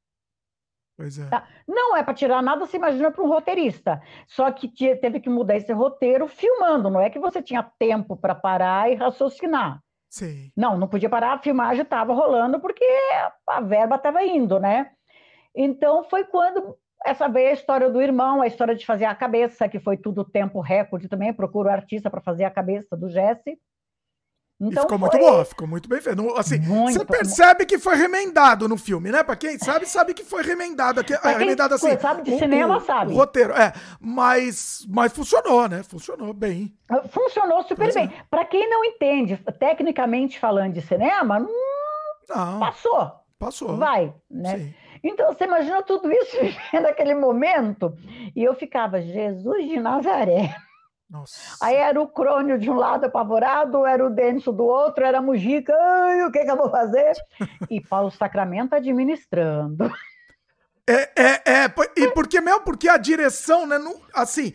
Pois 0.97 1.19
é. 1.19 1.27
Tá? 1.27 1.45
Não 1.67 1.97
é 1.97 2.03
para 2.05 2.15
tirar 2.15 2.41
nada, 2.41 2.65
se 2.67 2.77
imagina 2.77 3.11
para 3.11 3.25
um 3.25 3.29
roteirista. 3.29 4.01
Só 4.27 4.51
que 4.53 4.69
teve 4.97 5.19
que 5.19 5.29
mudar 5.29 5.57
esse 5.57 5.73
roteiro 5.73 6.29
filmando, 6.29 6.89
não 6.89 7.01
é 7.01 7.11
que 7.11 7.19
você 7.19 7.43
tinha 7.43 7.69
tempo 7.79 8.17
para 8.17 8.35
parar 8.35 8.91
e 8.91 8.95
raciocinar. 8.95 9.81
Sim. 10.09 10.51
Não, 10.57 10.79
não 10.79 10.89
podia 10.89 11.11
parar, 11.11 11.35
a 11.35 11.39
filmagem 11.39 11.83
estava 11.83 12.15
rolando 12.15 12.61
porque 12.61 12.85
a 13.49 13.61
verba 13.61 13.97
estava 13.97 14.23
indo, 14.23 14.59
né? 14.59 14.93
Então 15.57 16.05
foi 16.05 16.25
quando 16.25 16.77
essa 17.05 17.29
veio 17.29 17.51
a 17.51 17.55
história 17.55 17.89
do 17.89 18.03
irmão, 18.03 18.43
a 18.43 18.47
história 18.47 18.75
de 18.75 18.85
fazer 18.85 19.05
a 19.05 19.15
cabeça, 19.15 19.69
que 19.69 19.81
foi 19.81 19.97
tudo 19.97 20.25
tempo 20.25 20.61
recorde 20.61 21.09
também. 21.09 21.33
Procuro 21.33 21.69
artista 21.69 22.11
para 22.11 22.21
fazer 22.21 22.45
a 22.45 22.51
cabeça 22.51 22.97
do 22.97 23.09
Jesse. 23.09 23.59
Então, 24.59 24.85
ficou 24.85 24.99
foi... 24.99 25.09
muito 25.09 25.19
boa, 25.19 25.45
ficou 25.45 25.69
muito 25.69 25.89
bem 25.89 26.01
feito. 26.01 26.39
Assim, 26.39 26.59
muito, 26.59 26.99
você 26.99 27.05
percebe 27.05 27.67
que 27.67 27.79
foi 27.79 27.95
remendado 27.95 28.67
no 28.67 28.79
filme, 28.79 29.13
né? 29.13 29.23
Pra 29.23 29.37
quem 29.37 29.59
sabe, 29.59 29.85
sabe 29.87 30.15
que 30.15 30.25
foi 30.25 30.43
remendado. 30.43 31.05
Que, 31.05 31.17
pra 31.19 31.33
é, 31.33 31.37
remendado 31.37 31.75
assim. 31.75 31.97
sabe 31.99 32.23
de 32.23 32.33
o, 32.33 32.39
cinema, 32.39 32.79
o, 32.79 32.81
sabe. 32.81 33.13
O 33.13 33.17
roteiro, 33.17 33.53
é. 33.53 33.75
Mas, 34.01 34.87
mas 34.89 35.13
funcionou, 35.13 35.69
né? 35.69 35.83
Funcionou 35.83 36.33
bem. 36.33 36.75
Funcionou 37.11 37.63
super 37.65 37.77
pois 37.77 37.95
bem. 37.95 38.07
É. 38.07 38.25
Pra 38.31 38.47
quem 38.47 38.69
não 38.69 38.83
entende, 38.83 39.37
tecnicamente 39.59 40.41
falando 40.41 40.73
de 40.73 40.81
cinema, 40.81 41.39
hum, 41.39 41.49
não, 42.27 42.59
passou. 42.59 43.13
Passou. 43.39 43.77
Vai, 43.77 44.15
né? 44.31 44.59
Sim. 44.59 44.75
Então, 45.09 45.33
você 45.33 45.45
imagina 45.45 45.83
tudo 45.83 46.11
isso 46.11 46.37
vivendo 46.41 46.87
aquele 46.87 47.15
momento. 47.15 47.97
E 48.35 48.43
eu 48.43 48.55
ficava, 48.55 49.01
Jesus 49.01 49.69
de 49.69 49.79
Nazaré. 49.79 50.55
Nossa. 51.09 51.57
Aí 51.63 51.77
era 51.77 52.01
o 52.01 52.09
crônio 52.09 52.59
de 52.59 52.69
um 52.69 52.75
lado 52.75 53.05
apavorado, 53.05 53.87
era 53.87 54.05
o 54.05 54.11
Denso 54.11 54.53
do 54.53 54.65
outro, 54.65 55.05
era 55.05 55.19
a 55.19 55.23
Mujica, 55.23 55.73
Ai, 55.73 56.25
o 56.25 56.33
que, 56.33 56.45
que 56.45 56.51
eu 56.51 56.57
vou 56.57 56.71
fazer? 56.71 57.13
E 57.71 57.81
Paulo 57.81 58.11
Sacramento 58.11 58.75
administrando. 58.75 59.91
É, 60.89 61.11
é, 61.17 61.65
é, 61.65 61.75
e 61.97 62.09
porque 62.13 62.41
mesmo 62.41 62.61
porque 62.61 62.89
a 62.89 62.97
direção, 62.97 63.67
né, 63.67 63.77
não, 63.77 64.01
assim, 64.15 64.53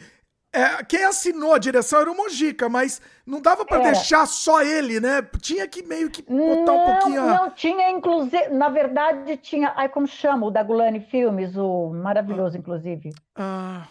é, 0.53 0.83
quem 0.83 1.03
assinou 1.03 1.53
a 1.53 1.57
direção 1.57 2.01
era 2.01 2.11
o 2.11 2.15
Mojica, 2.15 2.67
mas 2.67 3.01
não 3.31 3.41
dava 3.41 3.63
para 3.63 3.83
deixar 3.83 4.25
só 4.25 4.61
ele, 4.61 4.99
né? 4.99 5.21
Tinha 5.39 5.65
que 5.65 5.81
meio 5.81 6.11
que 6.11 6.21
botar 6.21 6.73
não, 6.73 6.83
um 6.83 6.85
pouquinho. 6.85 7.25
Não, 7.25 7.49
tinha, 7.51 7.89
inclusive, 7.89 8.49
na 8.49 8.67
verdade, 8.67 9.37
tinha. 9.37 9.73
Ai, 9.77 9.87
como 9.87 10.05
chama? 10.05 10.47
O 10.47 10.51
da 10.51 10.61
Gulani 10.61 10.99
Filmes, 10.99 11.55
o 11.55 11.91
maravilhoso, 11.91 12.57
ah, 12.57 12.59
inclusive. 12.59 13.09
Ah, 13.33 13.87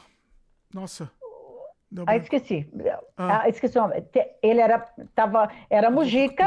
nossa. 0.74 1.10
Ah, 2.06 2.16
esqueci. 2.16 2.70
Ah. 3.16 3.40
ah. 3.42 3.48
esqueci 3.48 3.78
o 3.78 3.80
nome. 3.80 4.04
Ele 4.42 4.60
era, 4.60 4.86
tava, 5.14 5.50
era 5.70 5.90
Mujica. 5.90 6.44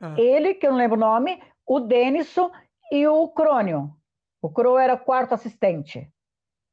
Ah. 0.00 0.14
Ele, 0.16 0.54
que 0.54 0.66
eu 0.66 0.70
não 0.70 0.78
lembro 0.78 0.96
o 0.96 1.00
nome, 1.00 1.42
o 1.66 1.80
Denison 1.80 2.50
e 2.90 3.06
o 3.06 3.28
Crônio. 3.28 3.94
O 4.40 4.48
Cro 4.48 4.78
era 4.78 4.96
quarto 4.96 5.34
assistente. 5.34 6.10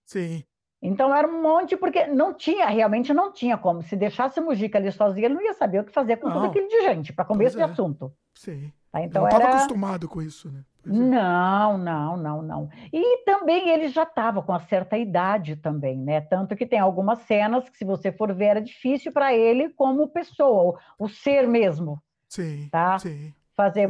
Sim. 0.06 0.46
Então 0.86 1.16
era 1.16 1.26
um 1.26 1.42
monte, 1.42 1.78
porque 1.78 2.06
não 2.08 2.34
tinha, 2.34 2.66
realmente 2.68 3.14
não 3.14 3.32
tinha 3.32 3.58
como. 3.58 3.82
Se 3.82 3.96
deixasse 3.96 4.38
o 4.42 4.44
Mujica 4.44 4.78
ali 4.78 4.92
sozinho, 4.92 5.28
ele 5.28 5.34
não 5.36 5.42
ia 5.42 5.54
saber 5.54 5.80
o 5.80 5.86
que 5.86 5.94
fazer 5.94 6.18
com 6.18 6.28
não. 6.28 6.36
todo 6.36 6.46
aquele 6.48 6.68
de 6.68 6.82
gente, 6.82 7.14
para 7.14 7.24
começo 7.24 7.58
é. 7.58 7.66
de 7.66 7.72
assunto. 7.72 8.14
Sim. 8.36 8.70
Tá, 8.92 9.02
então 9.02 9.22
não 9.22 9.30
estava 9.30 9.46
era... 9.46 9.56
acostumado 9.56 10.10
com 10.10 10.22
isso, 10.22 10.52
né? 10.52 10.60
É. 10.86 10.90
Não, 10.90 11.78
não, 11.78 12.18
não, 12.18 12.42
não. 12.42 12.70
E 12.92 13.24
também 13.24 13.70
ele 13.70 13.88
já 13.88 14.04
estava 14.04 14.44
com 14.44 14.52
uma 14.52 14.60
certa 14.60 14.98
idade 14.98 15.56
também, 15.56 15.98
né? 15.98 16.20
Tanto 16.20 16.54
que 16.54 16.66
tem 16.66 16.80
algumas 16.80 17.20
cenas 17.20 17.70
que, 17.70 17.78
se 17.78 17.86
você 17.86 18.12
for 18.12 18.34
ver, 18.34 18.46
era 18.48 18.62
difícil 18.62 19.14
para 19.14 19.34
ele 19.34 19.70
como 19.70 20.10
pessoa, 20.10 20.78
o, 21.00 21.06
o, 21.06 21.08
ser 21.08 21.48
mesmo. 21.48 22.04
Sim, 22.28 22.68
tá? 22.70 23.00
sim. 23.00 23.34
Fazer, 23.56 23.88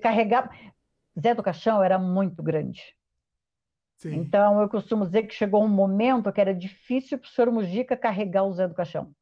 carregar... 0.00 0.50
Zé 1.20 1.34
do 1.34 1.42
Caixão 1.42 1.82
era 1.82 1.98
muito 1.98 2.42
grande. 2.42 2.80
Sim. 4.02 4.16
Então, 4.16 4.60
eu 4.60 4.68
costumo 4.68 5.06
dizer 5.06 5.22
que 5.22 5.34
chegou 5.34 5.62
um 5.62 5.68
momento 5.68 6.32
que 6.32 6.40
era 6.40 6.52
difícil 6.52 7.18
para 7.18 7.26
o 7.28 7.30
senhor 7.30 7.52
Mujica 7.52 7.96
carregar 7.96 8.42
o 8.42 8.52
Zé 8.52 8.66
do 8.66 8.74
Caixão. 8.74 9.12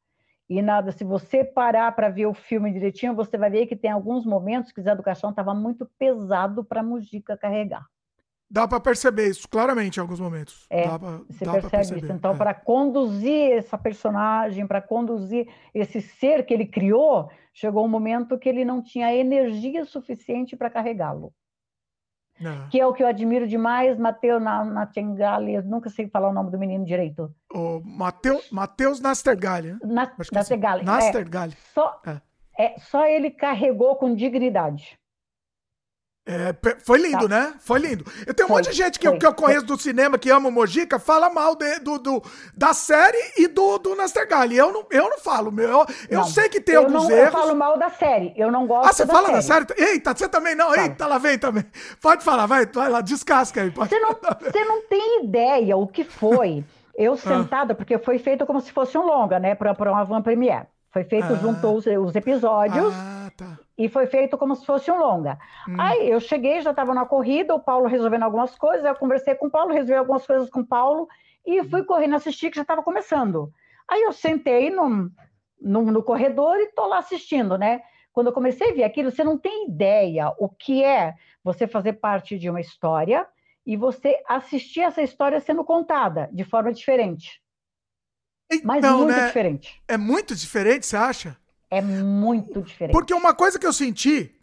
E 0.48 0.62
nada, 0.62 0.90
se 0.90 1.05
você 1.05 1.44
parar 1.44 1.94
para 1.94 2.09
ver 2.09 2.24
o 2.24 2.32
filme 2.32 2.73
direitinho, 2.73 3.15
você 3.15 3.36
vai 3.36 3.51
ver 3.51 3.66
que 3.66 3.77
tem 3.77 3.90
alguns 3.90 4.24
momentos 4.24 4.73
que 4.73 4.81
o 4.81 4.82
Zé 4.82 4.97
do 4.97 5.02
Caixão 5.02 5.31
estava 5.31 5.55
muito 5.55 5.86
pesado 5.98 6.65
para 6.65 6.82
Mujica 6.82 7.36
carregar. 7.36 7.85
Dá 8.51 8.66
para 8.66 8.81
perceber 8.81 9.28
isso 9.28 9.47
claramente 9.47 9.98
em 9.98 10.01
alguns 10.01 10.19
momentos. 10.19 10.66
É, 10.70 10.89
dá 10.89 10.98
pra, 10.98 11.20
você 11.28 11.44
dá 11.44 11.52
percebe 11.52 12.01
isso. 12.01 12.12
Então, 12.12 12.32
é. 12.32 12.36
para 12.36 12.55
conduzir 12.55 13.52
essa 13.52 13.77
personagem, 13.77 14.66
para 14.66 14.81
conduzir 14.81 15.47
esse 15.74 16.01
ser 16.01 16.47
que 16.47 16.55
ele 16.55 16.66
criou, 16.66 17.31
chegou 17.52 17.85
um 17.85 17.89
momento 17.89 18.39
que 18.39 18.48
ele 18.48 18.65
não 18.65 18.82
tinha 18.82 19.15
energia 19.15 19.85
suficiente 19.85 20.57
para 20.57 20.70
carregá-lo. 20.70 21.35
Não. 22.40 22.68
que 22.68 22.80
é 22.80 22.86
o 22.86 22.92
que 22.92 23.02
eu 23.02 23.06
admiro 23.06 23.46
demais, 23.46 23.98
Mateus 23.98 24.42
Nastengali, 24.42 25.54
eu 25.54 25.62
nunca 25.62 25.90
sei 25.90 26.08
falar 26.08 26.30
o 26.30 26.32
nome 26.32 26.50
do 26.50 26.58
menino 26.58 26.84
direito. 26.84 27.30
O 27.52 27.80
Mateus, 27.84 28.50
Mateus 28.50 29.00
Nastergalli. 29.00 29.76
Na, 29.84 30.10
Nastergalli. 30.32 30.84
Nastergalli. 30.84 31.52
É, 31.52 31.56
só, 31.74 32.00
é. 32.06 32.20
é, 32.58 32.78
só 32.78 33.06
ele 33.06 33.30
carregou 33.30 33.96
com 33.96 34.14
dignidade. 34.14 34.98
É, 36.26 36.55
foi 36.84 36.98
lindo, 36.98 37.28
tá. 37.28 37.28
né? 37.28 37.55
Foi 37.60 37.80
lindo. 37.80 38.05
Eu 38.26 38.34
tenho 38.34 38.47
foi, 38.47 38.55
um 38.55 38.59
monte 38.59 38.70
de 38.70 38.76
gente 38.76 38.98
que, 38.98 39.09
foi, 39.09 39.18
que 39.18 39.26
eu 39.26 39.34
conheço 39.34 39.66
foi. 39.66 39.76
do 39.76 39.82
cinema 39.82 40.18
que 40.18 40.30
ama 40.30 40.48
o 40.48 40.52
Mojica, 40.52 40.98
fala 40.98 41.30
mal 41.30 41.56
de, 41.56 41.80
do, 41.80 41.98
do, 41.98 42.22
da 42.55 42.74
série 42.74 43.18
e 43.38 43.48
do, 43.48 43.78
do 43.78 43.97
Nastergalli. 43.97 44.56
Eu 44.56 44.72
não, 44.72 44.86
eu 44.90 45.09
não 45.09 45.18
falo, 45.18 45.51
meu. 45.51 45.68
Eu, 45.68 45.86
eu 46.10 46.24
sei 46.24 46.48
que 46.48 46.60
tem 46.60 46.76
alguns 46.76 47.09
não, 47.09 47.10
erros. 47.10 47.34
Eu 47.34 47.40
falo 47.40 47.56
mal 47.56 47.78
da 47.78 47.88
série. 47.88 48.34
Eu 48.36 48.52
não 48.52 48.66
gosto 48.66 48.88
Ah, 48.88 48.92
você 48.92 49.05
da 49.05 49.12
fala 49.12 49.42
série. 49.42 49.64
da 49.64 49.74
série? 49.74 49.90
Eita, 49.90 50.14
você 50.14 50.28
também 50.28 50.55
não. 50.55 50.70
Fala. 50.70 50.82
Eita, 50.82 51.06
lá 51.06 51.18
vem 51.18 51.38
também. 51.38 51.64
Pode 52.01 52.22
falar, 52.22 52.47
vai, 52.47 52.66
vai 52.66 52.90
lá, 52.90 53.01
descasca 53.01 53.62
aí. 53.62 53.70
Você 53.70 53.98
não, 53.98 54.10
você 54.40 54.64
não 54.64 54.82
tem 54.86 55.24
ideia 55.24 55.76
o 55.76 55.86
que 55.86 56.05
foi 56.05 56.64
Eu 56.94 57.14
ah. 57.14 57.16
sentada, 57.16 57.74
porque 57.74 57.98
foi 57.98 58.18
feito 58.18 58.44
como 58.44 58.60
se 58.60 58.70
fosse 58.70 58.97
um 58.97 59.02
longa, 59.02 59.38
né? 59.38 59.55
Para 59.55 59.72
uma 59.90 60.05
van 60.05 60.22
premiere. 60.22 60.66
Foi 60.92 61.05
feito, 61.05 61.32
ah. 61.32 61.36
juntou 61.36 61.76
os, 61.76 61.86
os 61.86 62.14
episódios 62.14 62.92
ah, 62.94 63.30
tá. 63.36 63.59
E 63.81 63.89
foi 63.89 64.07
feito 64.07 64.36
como 64.36 64.55
se 64.55 64.66
fosse 64.66 64.90
um 64.90 64.98
longa. 64.98 65.39
Hum. 65.66 65.77
Aí 65.78 66.11
eu 66.11 66.20
cheguei, 66.20 66.61
já 66.61 66.69
estava 66.69 66.93
na 66.93 67.07
corrida, 67.07 67.55
o 67.55 67.61
Paulo 67.61 67.89
resolvendo 67.89 68.24
algumas 68.24 68.55
coisas, 68.59 68.85
eu 68.85 68.94
conversei 68.94 69.35
com 69.35 69.47
o 69.47 69.51
Paulo, 69.51 69.73
resolvi 69.73 69.94
algumas 69.94 70.27
coisas 70.27 70.51
com 70.51 70.61
o 70.61 70.66
Paulo 70.66 71.09
e 71.47 71.65
fui 71.65 71.82
correndo 71.82 72.15
assistir, 72.15 72.51
que 72.51 72.57
já 72.57 72.62
estava 72.62 72.82
começando. 72.82 73.51
Aí 73.89 74.02
eu 74.02 74.12
sentei 74.12 74.69
no, 74.69 75.11
no, 75.59 75.82
no 75.85 76.02
corredor 76.02 76.59
e 76.59 76.65
estou 76.65 76.89
lá 76.89 76.98
assistindo, 76.98 77.57
né? 77.57 77.81
Quando 78.12 78.27
eu 78.27 78.35
comecei 78.35 78.70
a 78.70 78.74
ver 78.74 78.85
aquilo, 78.85 79.11
você 79.11 79.24
não 79.24 79.39
tem 79.39 79.69
ideia 79.69 80.31
o 80.39 80.47
que 80.47 80.85
é 80.85 81.15
você 81.43 81.66
fazer 81.66 81.94
parte 81.94 82.39
de 82.39 82.51
uma 82.51 82.61
história 82.61 83.27
e 83.65 83.78
você 83.78 84.23
assistir 84.28 84.81
essa 84.81 85.01
história 85.01 85.40
sendo 85.40 85.65
contada 85.65 86.28
de 86.31 86.44
forma 86.44 86.70
diferente. 86.70 87.40
Então, 88.52 88.66
Mas 88.66 88.85
muito 88.85 89.07
né, 89.07 89.27
diferente. 89.27 89.82
É 89.89 89.97
muito 89.97 90.35
diferente, 90.35 90.85
você 90.85 90.97
acha? 90.98 91.39
É 91.70 91.80
muito 91.80 92.62
diferente. 92.62 92.92
Porque 92.92 93.14
uma 93.14 93.34
coisa 93.34 93.59
que 93.59 93.66
eu 93.66 93.72
senti. 93.72 94.34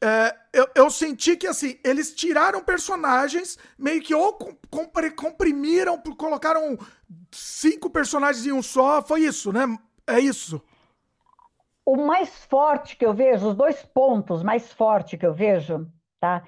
É, 0.00 0.36
eu, 0.52 0.68
eu, 0.74 0.90
senti 0.90 1.38
que 1.38 1.46
assim, 1.46 1.78
eles 1.82 2.14
tiraram 2.14 2.62
personagens, 2.62 3.58
meio 3.78 4.02
que 4.02 4.14
ou 4.14 4.34
comprimiram, 5.16 5.98
colocaram 6.18 6.78
cinco 7.32 7.88
personagens 7.88 8.46
em 8.46 8.52
um 8.52 8.62
só. 8.62 9.02
Foi 9.02 9.20
isso, 9.22 9.52
né? 9.52 9.62
É 10.06 10.20
isso. 10.20 10.62
O 11.84 11.96
mais 11.96 12.44
forte 12.44 12.96
que 12.96 13.06
eu 13.06 13.14
vejo, 13.14 13.48
os 13.48 13.54
dois 13.54 13.82
pontos 13.82 14.42
mais 14.42 14.70
fortes 14.72 15.18
que 15.18 15.24
eu 15.24 15.32
vejo, 15.32 15.90
tá? 16.20 16.44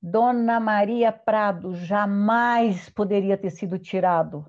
Dona 0.00 0.60
Maria 0.60 1.10
Prado 1.10 1.74
jamais 1.74 2.88
poderia 2.90 3.36
ter 3.36 3.50
sido 3.50 3.78
tirado 3.78 4.46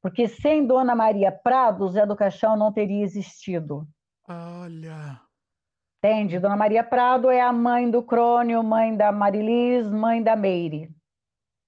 porque 0.00 0.28
sem 0.28 0.66
Dona 0.66 0.94
Maria 0.94 1.32
Prado, 1.32 1.88
Zé 1.88 2.06
do 2.06 2.16
Caixão 2.16 2.56
não 2.56 2.72
teria 2.72 3.02
existido. 3.02 3.86
Olha. 4.28 5.20
Entende? 5.98 6.38
Dona 6.38 6.56
Maria 6.56 6.84
Prado 6.84 7.30
é 7.30 7.40
a 7.40 7.52
mãe 7.52 7.90
do 7.90 8.02
Crônio, 8.02 8.62
mãe 8.62 8.96
da 8.96 9.10
Marilis, 9.10 9.90
mãe 9.90 10.22
da 10.22 10.36
Meire. 10.36 10.94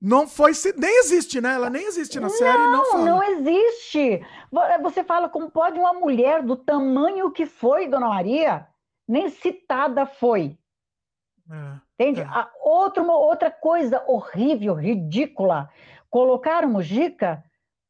Não 0.01 0.27
foi, 0.27 0.53
nem 0.79 1.01
existe, 1.01 1.41
né? 1.41 1.55
Ela 1.55 1.69
nem 1.69 1.85
existe 1.85 2.19
na 2.19 2.29
não, 2.29 2.35
série, 2.35 2.59
não 2.59 2.85
fala. 2.87 3.05
Não, 3.05 3.23
existe. 3.23 4.25
Você 4.83 5.05
fala 5.05 5.29
como 5.29 5.51
pode 5.51 5.79
uma 5.79 5.93
mulher 5.93 6.43
do 6.43 6.57
tamanho 6.57 7.31
que 7.31 7.45
foi 7.45 7.87
Dona 7.87 8.09
Maria, 8.09 8.67
nem 9.07 9.29
citada 9.29 10.07
foi. 10.07 10.57
É, 11.51 11.81
Entende? 11.95 12.21
É. 12.23 12.25
A 12.25 12.51
outra, 12.63 13.03
uma 13.03 13.17
outra 13.17 13.51
coisa 13.51 14.03
horrível, 14.07 14.75
ridícula. 14.75 15.69
Colocaram 16.09 16.69
Mujica 16.69 17.45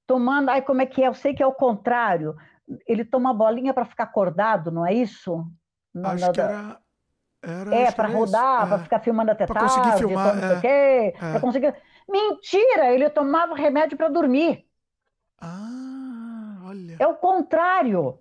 tomando. 0.05 0.49
Ai, 0.49 0.63
como 0.63 0.83
é 0.83 0.87
que 0.87 1.05
é? 1.05 1.09
Eu 1.09 1.15
sei 1.15 1.33
que 1.33 1.43
é 1.43 1.47
o 1.47 1.55
contrário. 1.55 2.37
Ele 2.87 3.05
toma 3.05 3.35
bolinha 3.35 3.75
para 3.75 3.85
ficar 3.85 4.05
acordado, 4.05 4.71
não 4.71 4.87
é 4.87 4.95
isso? 4.95 5.47
Acho 6.05 6.33
que 6.33 6.41
era. 6.41 6.81
era 7.43 7.75
é, 7.75 7.91
para 7.91 8.09
rodar, 8.09 8.69
para 8.69 8.77
é. 8.77 8.83
ficar 8.83 9.01
filmando 9.01 9.31
até 9.33 9.47
pra 9.47 9.61
tarde, 9.61 9.75
conseguir 9.75 9.99
filmar, 9.99 10.35
não 10.35 10.43
sei 10.43 10.57
o 10.57 10.61
quê, 10.61 10.67
é. 10.67 11.11
para 11.13 11.41
conseguir. 11.41 11.75
Mentira! 12.09 12.93
Ele 12.93 13.09
tomava 13.11 13.55
remédio 13.55 13.97
para 13.97 14.09
dormir. 14.09 14.65
Ah, 15.41 16.61
olha. 16.65 16.97
É 16.99 17.07
o 17.07 17.15
contrário. 17.15 18.19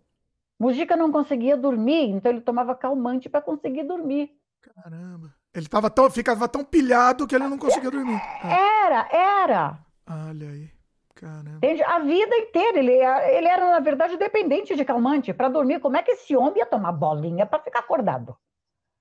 Mujica 0.60 0.96
não 0.96 1.12
conseguia 1.12 1.56
dormir, 1.56 2.10
então 2.10 2.32
ele 2.32 2.42
tomava 2.42 2.76
calmante 2.76 3.30
para 3.30 3.42
conseguir 3.42 3.84
dormir. 3.84 4.32
Caramba. 4.62 5.34
Ele 5.54 5.68
tava 5.68 5.90
tão, 5.90 6.10
ficava 6.10 6.48
tão 6.48 6.64
pilhado 6.64 7.26
que 7.26 7.36
ele 7.36 7.48
não 7.48 7.58
conseguia 7.60 7.90
dormir. 7.90 8.20
Era, 8.44 9.08
era. 9.12 9.80
Olha 10.08 10.50
aí. 10.50 10.79
Caramba. 11.20 11.58
Entende? 11.58 11.84
A 11.84 12.00
vida 12.00 12.36
inteira. 12.38 12.80
Ele, 12.80 12.94
ele 12.94 13.48
era, 13.48 13.72
na 13.72 13.80
verdade, 13.82 14.16
dependente 14.16 14.76
de 14.76 14.86
calmante. 14.86 15.34
Para 15.34 15.50
dormir, 15.50 15.82
como 15.82 15.98
é 15.98 16.04
que 16.04 16.12
esse 16.12 16.36
homem 16.36 16.60
ia 16.60 16.66
tomar 16.66 16.94
bolinha 16.94 17.46
para 17.46 17.60
ficar 17.60 17.80
acordado? 17.80 18.38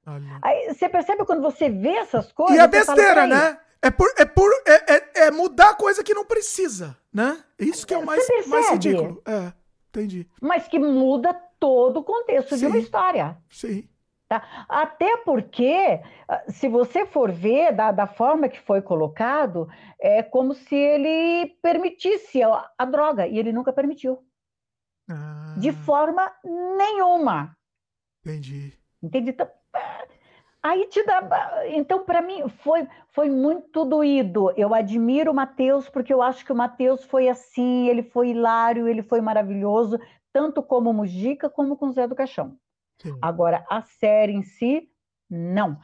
Olha. 0.04 0.38
Aí, 0.42 0.74
você 0.74 0.88
percebe 0.88 1.24
quando 1.24 1.42
você 1.42 1.70
vê 1.70 1.90
essas 1.90 2.32
coisas. 2.32 2.56
E 2.56 2.60
é 2.60 2.66
besteira, 2.66 3.26
né? 3.26 3.58
É, 3.80 3.90
por, 3.90 4.12
é, 4.18 4.24
por, 4.24 4.50
é, 4.66 4.94
é, 4.94 5.26
é, 5.26 5.30
mudar 5.30 5.76
coisa 5.76 6.02
que 6.02 6.12
não 6.12 6.24
precisa, 6.24 6.96
né? 7.12 7.38
Isso 7.56 7.86
que 7.86 7.94
é 7.94 7.98
o 7.98 8.04
mais, 8.04 8.26
mais 8.48 8.70
ridículo. 8.70 9.22
É, 9.24 9.52
entendi. 9.88 10.28
Mas 10.40 10.66
que 10.66 10.80
muda 10.80 11.32
todo 11.60 11.98
o 11.98 12.02
contexto 12.02 12.56
Sim. 12.56 12.58
de 12.58 12.66
uma 12.66 12.78
história. 12.78 13.36
Sim. 13.48 13.88
Tá? 14.28 14.66
Até 14.68 15.16
porque, 15.24 16.02
ah, 16.28 16.44
se 16.48 16.68
você 16.68 17.06
for 17.06 17.32
ver 17.32 17.72
da, 17.72 17.90
da, 17.90 18.06
forma 18.06 18.48
que 18.48 18.60
foi 18.60 18.82
colocado, 18.82 19.66
é 19.98 20.22
como 20.22 20.52
se 20.52 20.74
ele 20.74 21.56
permitisse 21.62 22.42
a, 22.42 22.70
a 22.76 22.84
droga, 22.84 23.26
e 23.26 23.38
ele 23.38 23.52
nunca 23.52 23.72
permitiu. 23.72 24.22
Ah. 25.10 25.54
De 25.56 25.72
forma 25.72 26.30
nenhuma. 26.44 27.56
Entendi. 28.22 28.74
Entendi. 29.02 29.30
Então, 29.30 29.48
aí 30.62 30.86
te 30.88 31.02
dá. 31.04 31.62
Então, 31.68 32.04
para 32.04 32.20
mim, 32.20 32.46
foi, 32.50 32.86
foi 33.12 33.30
muito 33.30 33.82
doído. 33.86 34.52
Eu 34.58 34.74
admiro 34.74 35.30
o 35.30 35.34
Matheus, 35.34 35.88
porque 35.88 36.12
eu 36.12 36.20
acho 36.20 36.44
que 36.44 36.52
o 36.52 36.56
Matheus 36.56 37.02
foi 37.04 37.30
assim, 37.30 37.88
ele 37.88 38.02
foi 38.02 38.28
hilário, 38.28 38.86
ele 38.86 39.02
foi 39.02 39.22
maravilhoso, 39.22 39.98
tanto 40.34 40.62
como 40.62 40.92
Mujica, 40.92 41.48
como 41.48 41.78
com 41.78 41.86
o 41.86 41.92
Zé 41.92 42.06
do 42.06 42.14
Caixão. 42.14 42.58
Sim. 43.00 43.18
Agora, 43.22 43.64
a 43.70 43.82
série 43.82 44.32
em 44.32 44.42
si, 44.42 44.88
não. 45.30 45.78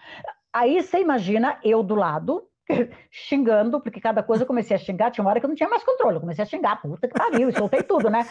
Aí 0.52 0.82
você 0.82 1.00
imagina 1.00 1.58
eu 1.62 1.82
do 1.82 1.94
lado, 1.94 2.48
xingando, 3.10 3.80
porque 3.80 4.00
cada 4.00 4.22
coisa 4.22 4.42
eu 4.42 4.46
comecei 4.46 4.76
a 4.76 4.78
xingar, 4.78 5.10
tinha 5.10 5.22
uma 5.24 5.30
hora 5.30 5.40
que 5.40 5.46
eu 5.46 5.48
não 5.48 5.56
tinha 5.56 5.68
mais 5.68 5.84
controle, 5.84 6.16
eu 6.16 6.20
comecei 6.20 6.42
a 6.42 6.46
xingar, 6.46 6.80
puta 6.80 7.08
que 7.08 7.14
pariu, 7.14 7.52
soltei 7.52 7.82
tudo, 7.82 8.08
né? 8.08 8.26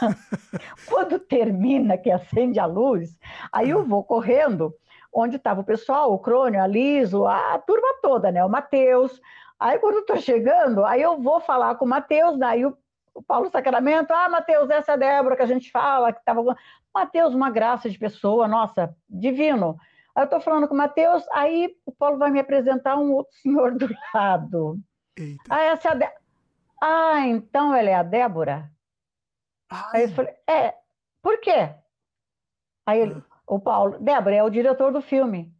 Quando 0.88 1.18
termina, 1.18 1.98
que 1.98 2.10
acende 2.10 2.58
a 2.58 2.66
luz, 2.66 3.18
aí 3.52 3.70
eu 3.70 3.84
vou 3.84 4.02
correndo, 4.04 4.74
onde 5.12 5.36
estava 5.36 5.60
o 5.60 5.64
pessoal, 5.64 6.12
o 6.12 6.18
Crônio, 6.18 6.62
a 6.62 6.66
Liso, 6.66 7.26
a 7.26 7.58
turma 7.58 7.98
toda, 8.02 8.32
né? 8.32 8.44
O 8.44 8.48
Matheus. 8.48 9.20
Aí 9.60 9.78
quando 9.78 9.96
eu 9.96 10.06
tô 10.06 10.16
chegando, 10.16 10.84
aí 10.84 11.00
eu 11.00 11.20
vou 11.20 11.40
falar 11.40 11.76
com 11.76 11.84
o 11.84 11.88
Matheus, 11.88 12.36
daí 12.38 12.66
o, 12.66 12.76
o 13.14 13.22
Paulo 13.22 13.48
Sacramento, 13.48 14.12
ah, 14.12 14.28
Matheus, 14.28 14.68
essa 14.70 14.92
é 14.92 14.94
a 14.94 14.98
Débora 14.98 15.36
que 15.36 15.42
a 15.42 15.46
gente 15.46 15.70
fala, 15.70 16.12
que 16.12 16.18
estava 16.18 16.56
Mateus, 16.94 17.34
uma 17.34 17.50
graça 17.50 17.90
de 17.90 17.98
pessoa, 17.98 18.46
nossa, 18.46 18.96
divino. 19.08 19.76
Aí 20.14 20.22
eu 20.22 20.24
estou 20.24 20.40
falando 20.40 20.68
com 20.68 20.74
o 20.74 20.78
Mateus, 20.78 21.24
aí 21.32 21.76
o 21.84 21.92
Paulo 21.92 22.18
vai 22.18 22.30
me 22.30 22.38
apresentar 22.38 22.96
um 22.96 23.12
outro 23.12 23.34
senhor 23.42 23.76
do 23.76 23.88
lado. 24.14 24.78
Eita. 25.16 25.42
Ah, 25.50 25.62
essa 25.62 25.90
é 25.90 25.96
Dé... 25.96 26.14
Ah, 26.80 27.20
então 27.26 27.74
ela 27.74 27.90
é 27.90 27.94
a 27.94 28.02
Débora? 28.02 28.70
Ai. 29.70 29.82
Aí 29.92 30.02
eu 30.04 30.08
falei, 30.10 30.34
é, 30.48 30.74
por 31.20 31.40
quê? 31.40 31.74
Aí 32.86 33.00
ele, 33.00 33.14
ah. 33.14 33.36
o 33.46 33.58
Paulo, 33.58 33.98
Débora, 33.98 34.36
é 34.36 34.42
o 34.42 34.50
diretor 34.50 34.92
do 34.92 35.02
filme. 35.02 35.52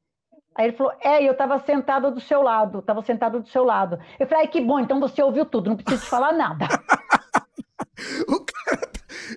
Aí 0.56 0.66
ele 0.66 0.76
falou, 0.76 0.92
é, 1.00 1.20
eu 1.22 1.32
estava 1.32 1.58
sentado 1.58 2.12
do 2.12 2.20
seu 2.20 2.40
lado, 2.40 2.78
estava 2.78 3.02
sentado 3.02 3.40
do 3.40 3.48
seu 3.48 3.64
lado. 3.64 3.98
Eu 4.20 4.26
falei, 4.26 4.44
ai, 4.44 4.48
que 4.48 4.60
bom, 4.60 4.78
então 4.78 5.00
você 5.00 5.20
ouviu 5.20 5.44
tudo, 5.44 5.70
não 5.70 5.76
preciso 5.76 6.04
te 6.04 6.08
falar 6.08 6.32
nada. 6.32 6.66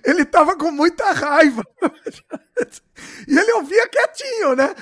ele 0.04 0.24
tava 0.24 0.56
com 0.56 0.70
muita 0.70 1.12
raiva. 1.12 1.62
E 3.28 3.38
ele 3.38 3.52
ouvia 3.52 3.88
quietinho, 3.88 4.56
né? 4.56 4.74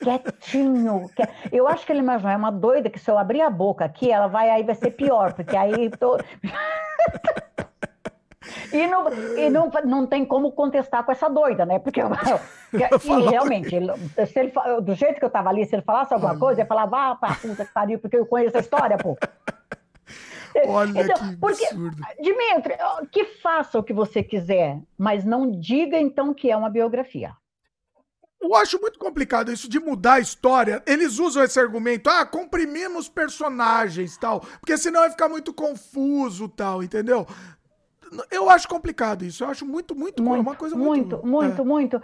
Quietinho. 0.00 1.08
Eu 1.52 1.68
acho 1.68 1.86
que 1.86 1.92
ele 1.92 2.00
imaginou, 2.00 2.32
é 2.32 2.36
uma 2.36 2.50
doida 2.50 2.90
que 2.90 2.98
se 2.98 3.08
eu 3.08 3.16
abrir 3.16 3.40
a 3.40 3.48
boca 3.48 3.84
aqui, 3.84 4.10
ela 4.10 4.26
vai, 4.26 4.50
aí 4.50 4.64
vai 4.64 4.74
ser 4.74 4.90
pior, 4.90 5.32
porque 5.32 5.56
aí. 5.56 5.90
Tô... 5.90 6.18
E, 8.72 8.86
não, 8.86 9.12
e 9.12 9.50
não, 9.50 9.70
não 9.84 10.06
tem 10.06 10.24
como 10.24 10.52
contestar 10.52 11.04
com 11.04 11.12
essa 11.12 11.28
doida, 11.28 11.66
né? 11.66 11.78
Porque 11.78 12.00
e 12.72 13.28
realmente, 13.28 13.74
ele, 13.74 13.92
se 14.26 14.38
ele, 14.38 14.52
do 14.82 14.94
jeito 14.94 15.18
que 15.18 15.24
eu 15.24 15.28
estava 15.28 15.50
ali, 15.50 15.66
se 15.66 15.74
ele 15.74 15.82
falasse 15.82 16.14
alguma 16.14 16.38
coisa, 16.38 16.62
eu 16.62 16.66
falava, 16.66 17.10
ah, 17.10 17.14
pra 17.16 17.34
puta 17.34 17.64
que 17.64 17.72
pariu, 17.72 17.98
porque 17.98 18.16
eu 18.16 18.26
conheço 18.26 18.56
a 18.56 18.60
história, 18.60 18.96
pô. 18.96 19.16
Olha 20.66 21.02
então, 21.02 21.28
que 21.28 21.36
porque, 21.36 21.64
absurdo. 21.66 21.96
Dimitri, 22.20 22.74
que 23.10 23.24
faça 23.24 23.78
o 23.78 23.82
que 23.82 23.92
você 23.92 24.22
quiser, 24.22 24.80
mas 24.96 25.24
não 25.24 25.50
diga 25.50 25.98
então 25.98 26.34
que 26.34 26.50
é 26.50 26.56
uma 26.56 26.70
biografia. 26.70 27.34
Eu 28.40 28.54
acho 28.54 28.80
muito 28.80 28.98
complicado 28.98 29.52
isso 29.52 29.68
de 29.68 29.78
mudar 29.78 30.14
a 30.14 30.20
história. 30.20 30.82
Eles 30.86 31.18
usam 31.18 31.44
esse 31.44 31.60
argumento, 31.60 32.08
ah, 32.08 32.24
comprimimos 32.24 33.06
personagens 33.06 34.16
tal, 34.16 34.40
porque 34.40 34.78
senão 34.78 35.00
vai 35.00 35.10
ficar 35.10 35.28
muito 35.28 35.52
confuso 35.52 36.48
tal, 36.48 36.82
entendeu? 36.82 37.26
Eu 38.30 38.50
acho 38.50 38.66
complicado 38.66 39.24
isso. 39.24 39.44
Eu 39.44 39.48
acho 39.48 39.64
muito, 39.64 39.94
muito, 39.94 40.22
muito 40.22 40.40
uma 40.40 40.56
coisa 40.56 40.74
muito, 40.74 41.24
muito, 41.24 41.26
muito. 41.26 41.60
É. 41.60 41.64
muito. 41.64 42.02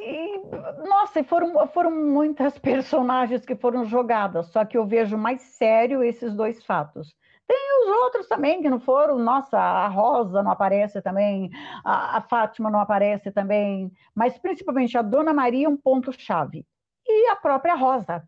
E, 0.00 0.40
nossa, 0.88 1.22
foram, 1.22 1.66
foram 1.68 1.90
muitas 1.90 2.58
personagens 2.58 3.44
que 3.44 3.54
foram 3.54 3.84
jogadas. 3.84 4.46
Só 4.46 4.64
que 4.64 4.76
eu 4.76 4.86
vejo 4.86 5.16
mais 5.16 5.40
sério 5.42 6.02
esses 6.02 6.34
dois 6.34 6.64
fatos. 6.64 7.14
Tem 7.48 7.82
os 7.82 7.88
outros 7.88 8.28
também 8.28 8.60
que 8.60 8.68
não 8.68 8.78
foram. 8.78 9.18
Nossa, 9.18 9.58
a 9.58 9.88
Rosa 9.88 10.42
não 10.42 10.50
aparece 10.50 11.00
também, 11.00 11.50
a, 11.82 12.18
a 12.18 12.20
Fátima 12.20 12.70
não 12.70 12.78
aparece 12.78 13.32
também, 13.32 13.90
mas 14.14 14.38
principalmente 14.38 14.98
a 14.98 15.02
Dona 15.02 15.32
Maria 15.32 15.66
é 15.66 15.68
um 15.68 15.76
ponto-chave. 15.76 16.66
E 17.06 17.28
a 17.30 17.36
própria 17.36 17.74
Rosa. 17.74 18.22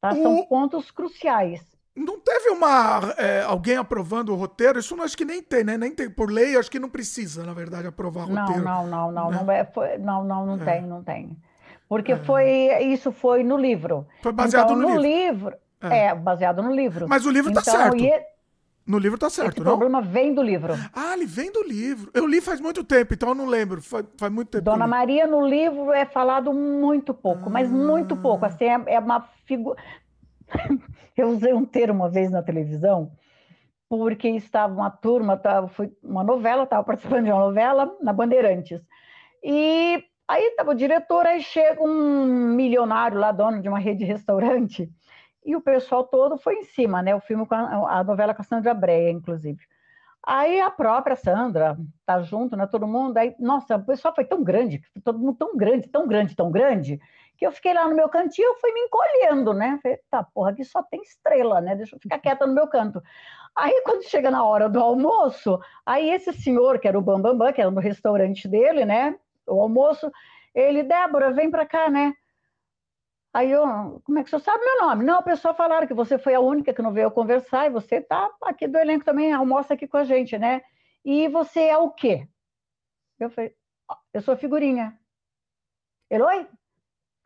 Tá? 0.00 0.12
São 0.12 0.44
pontos 0.46 0.90
cruciais. 0.90 1.62
Não 1.94 2.18
teve 2.18 2.50
uma 2.50 3.14
é, 3.16 3.42
alguém 3.42 3.76
aprovando 3.76 4.32
o 4.32 4.34
roteiro? 4.34 4.80
Isso 4.80 4.96
não 4.96 5.04
acho 5.04 5.16
que 5.16 5.24
nem 5.24 5.40
tem, 5.40 5.62
né? 5.62 5.78
Nem 5.78 5.94
tem 5.94 6.10
por 6.10 6.28
lei, 6.28 6.56
acho 6.56 6.68
que 6.68 6.80
não 6.80 6.90
precisa, 6.90 7.44
na 7.44 7.54
verdade, 7.54 7.86
aprovar 7.86 8.26
não, 8.26 8.42
roteiro. 8.42 8.64
Não, 8.64 8.86
não, 8.88 9.12
não, 9.12 9.30
né? 9.30 9.38
não, 9.40 9.52
é, 9.52 9.64
foi, 9.64 9.96
não, 9.98 10.24
não, 10.24 10.44
não 10.44 10.60
é. 10.60 10.64
tem, 10.64 10.82
não 10.82 11.04
tem. 11.04 11.36
Porque 11.88 12.12
é. 12.12 12.16
foi 12.16 12.48
isso 12.82 13.12
foi 13.12 13.44
no 13.44 13.56
livro. 13.56 14.04
Foi 14.20 14.32
baseado 14.32 14.72
então, 14.72 14.76
no, 14.76 14.88
no 14.88 15.00
livro. 15.00 15.50
livro 15.50 15.63
é. 15.92 16.06
é. 16.06 16.14
baseado 16.14 16.62
no 16.62 16.74
livro. 16.74 17.08
Mas 17.08 17.26
o 17.26 17.30
livro 17.30 17.52
tá 17.52 17.60
então, 17.60 17.74
certo. 17.74 17.96
No 18.86 18.98
livro 18.98 19.18
tá 19.18 19.30
certo, 19.30 19.56
Esse 19.56 19.60
não? 19.60 19.74
O 19.74 19.78
problema 19.78 20.02
vem 20.02 20.34
do 20.34 20.42
livro. 20.42 20.74
Ah, 20.92 21.14
ele 21.14 21.24
vem 21.24 21.50
do 21.50 21.62
livro. 21.62 22.10
Eu 22.12 22.26
li 22.26 22.40
faz 22.40 22.60
muito 22.60 22.84
tempo, 22.84 23.14
então 23.14 23.30
eu 23.30 23.34
não 23.34 23.46
lembro. 23.46 23.80
Faz, 23.80 24.04
faz 24.18 24.30
muito 24.30 24.50
tempo. 24.50 24.64
Dona 24.64 24.86
Maria 24.86 25.26
no 25.26 25.46
livro 25.46 25.90
é 25.90 26.04
falado 26.04 26.52
muito 26.52 27.14
pouco, 27.14 27.48
ah. 27.48 27.50
mas 27.50 27.70
muito 27.70 28.14
pouco. 28.14 28.44
Assim, 28.44 28.64
é, 28.64 28.82
é 28.88 28.98
uma 28.98 29.22
figura. 29.46 29.82
eu 31.16 31.28
usei 31.30 31.54
um 31.54 31.64
termo 31.64 32.00
uma 32.00 32.10
vez 32.10 32.30
na 32.30 32.42
televisão, 32.42 33.10
porque 33.88 34.28
estava 34.28 34.74
uma 34.74 34.90
turma, 34.90 35.36
tava, 35.38 35.68
foi 35.68 35.90
uma 36.02 36.22
novela, 36.22 36.64
estava 36.64 36.84
participando 36.84 37.24
de 37.24 37.32
uma 37.32 37.40
novela 37.40 37.96
na 38.02 38.12
Bandeirantes. 38.12 38.82
E 39.42 40.04
aí 40.28 40.42
estava 40.48 40.72
o 40.72 40.74
diretor, 40.74 41.26
aí 41.26 41.40
chega 41.42 41.82
um 41.82 42.54
milionário 42.54 43.18
lá, 43.18 43.32
dono 43.32 43.62
de 43.62 43.68
uma 43.68 43.78
rede 43.78 44.00
de 44.00 44.04
restaurante 44.04 44.92
e 45.44 45.54
o 45.54 45.60
pessoal 45.60 46.04
todo 46.04 46.38
foi 46.38 46.54
em 46.54 46.64
cima, 46.64 47.02
né? 47.02 47.14
O 47.14 47.20
filme 47.20 47.46
a, 47.50 47.98
a 47.98 48.04
novela 48.04 48.34
com 48.34 48.42
a 48.42 48.44
Sandra 48.44 48.72
Breia, 48.72 49.10
inclusive. 49.10 49.60
Aí 50.26 50.58
a 50.58 50.70
própria 50.70 51.16
Sandra 51.16 51.76
tá 52.06 52.22
junto, 52.22 52.56
né? 52.56 52.66
Todo 52.66 52.86
mundo. 52.86 53.18
Aí, 53.18 53.34
nossa, 53.38 53.76
o 53.76 53.84
pessoal 53.84 54.14
foi 54.14 54.24
tão 54.24 54.42
grande, 54.42 54.80
todo 55.04 55.18
mundo 55.18 55.36
tão 55.36 55.54
grande, 55.54 55.88
tão 55.88 56.08
grande, 56.08 56.34
tão 56.34 56.50
grande, 56.50 56.98
que 57.36 57.46
eu 57.46 57.52
fiquei 57.52 57.74
lá 57.74 57.86
no 57.86 57.94
meu 57.94 58.08
cantinho, 58.08 58.46
eu 58.46 58.54
fui 58.56 58.72
me 58.72 58.80
encolhendo, 58.80 59.52
né? 59.52 59.78
Falei, 59.82 59.98
tá, 60.10 60.22
porra, 60.22 60.50
aqui 60.50 60.64
só 60.64 60.82
tem 60.82 61.02
estrela, 61.02 61.60
né? 61.60 61.76
Deixa 61.76 61.94
eu 61.94 62.00
ficar 62.00 62.18
quieta 62.18 62.46
no 62.46 62.54
meu 62.54 62.66
canto. 62.68 63.02
Aí, 63.54 63.82
quando 63.84 64.02
chega 64.04 64.30
na 64.30 64.44
hora 64.44 64.68
do 64.68 64.80
almoço, 64.80 65.60
aí 65.84 66.10
esse 66.10 66.32
senhor, 66.32 66.78
que 66.78 66.88
era 66.88 66.98
o 66.98 67.02
Bambambam, 67.02 67.36
Bam 67.36 67.46
Bam, 67.46 67.52
que 67.52 67.60
era 67.60 67.70
no 67.70 67.80
restaurante 67.80 68.48
dele, 68.48 68.84
né? 68.84 69.16
O 69.46 69.60
almoço, 69.60 70.10
ele, 70.54 70.82
Débora, 70.82 71.32
vem 71.32 71.50
pra 71.50 71.66
cá, 71.66 71.90
né? 71.90 72.14
Aí 73.34 73.50
eu, 73.50 74.00
como 74.04 74.16
é 74.20 74.22
que 74.22 74.30
você 74.30 74.38
sabe 74.38 74.64
meu 74.64 74.82
nome? 74.82 75.04
Não, 75.04 75.18
o 75.18 75.24
pessoal 75.24 75.56
falaram 75.56 75.88
que 75.88 75.92
você 75.92 76.16
foi 76.16 76.34
a 76.34 76.40
única 76.40 76.72
que 76.72 76.80
não 76.80 76.92
veio 76.92 77.10
conversar 77.10 77.66
e 77.66 77.70
você 77.70 78.00
tá 78.00 78.30
aqui 78.44 78.68
do 78.68 78.78
elenco 78.78 79.04
também, 79.04 79.32
almoça 79.32 79.74
aqui 79.74 79.88
com 79.88 79.96
a 79.96 80.04
gente, 80.04 80.38
né? 80.38 80.62
E 81.04 81.26
você 81.28 81.62
é 81.62 81.76
o 81.76 81.90
quê? 81.90 82.28
Eu 83.18 83.28
falei, 83.30 83.52
eu 84.12 84.22
sou 84.22 84.36
figurinha. 84.36 84.96
Ele, 86.08 86.22
oi? 86.22 86.46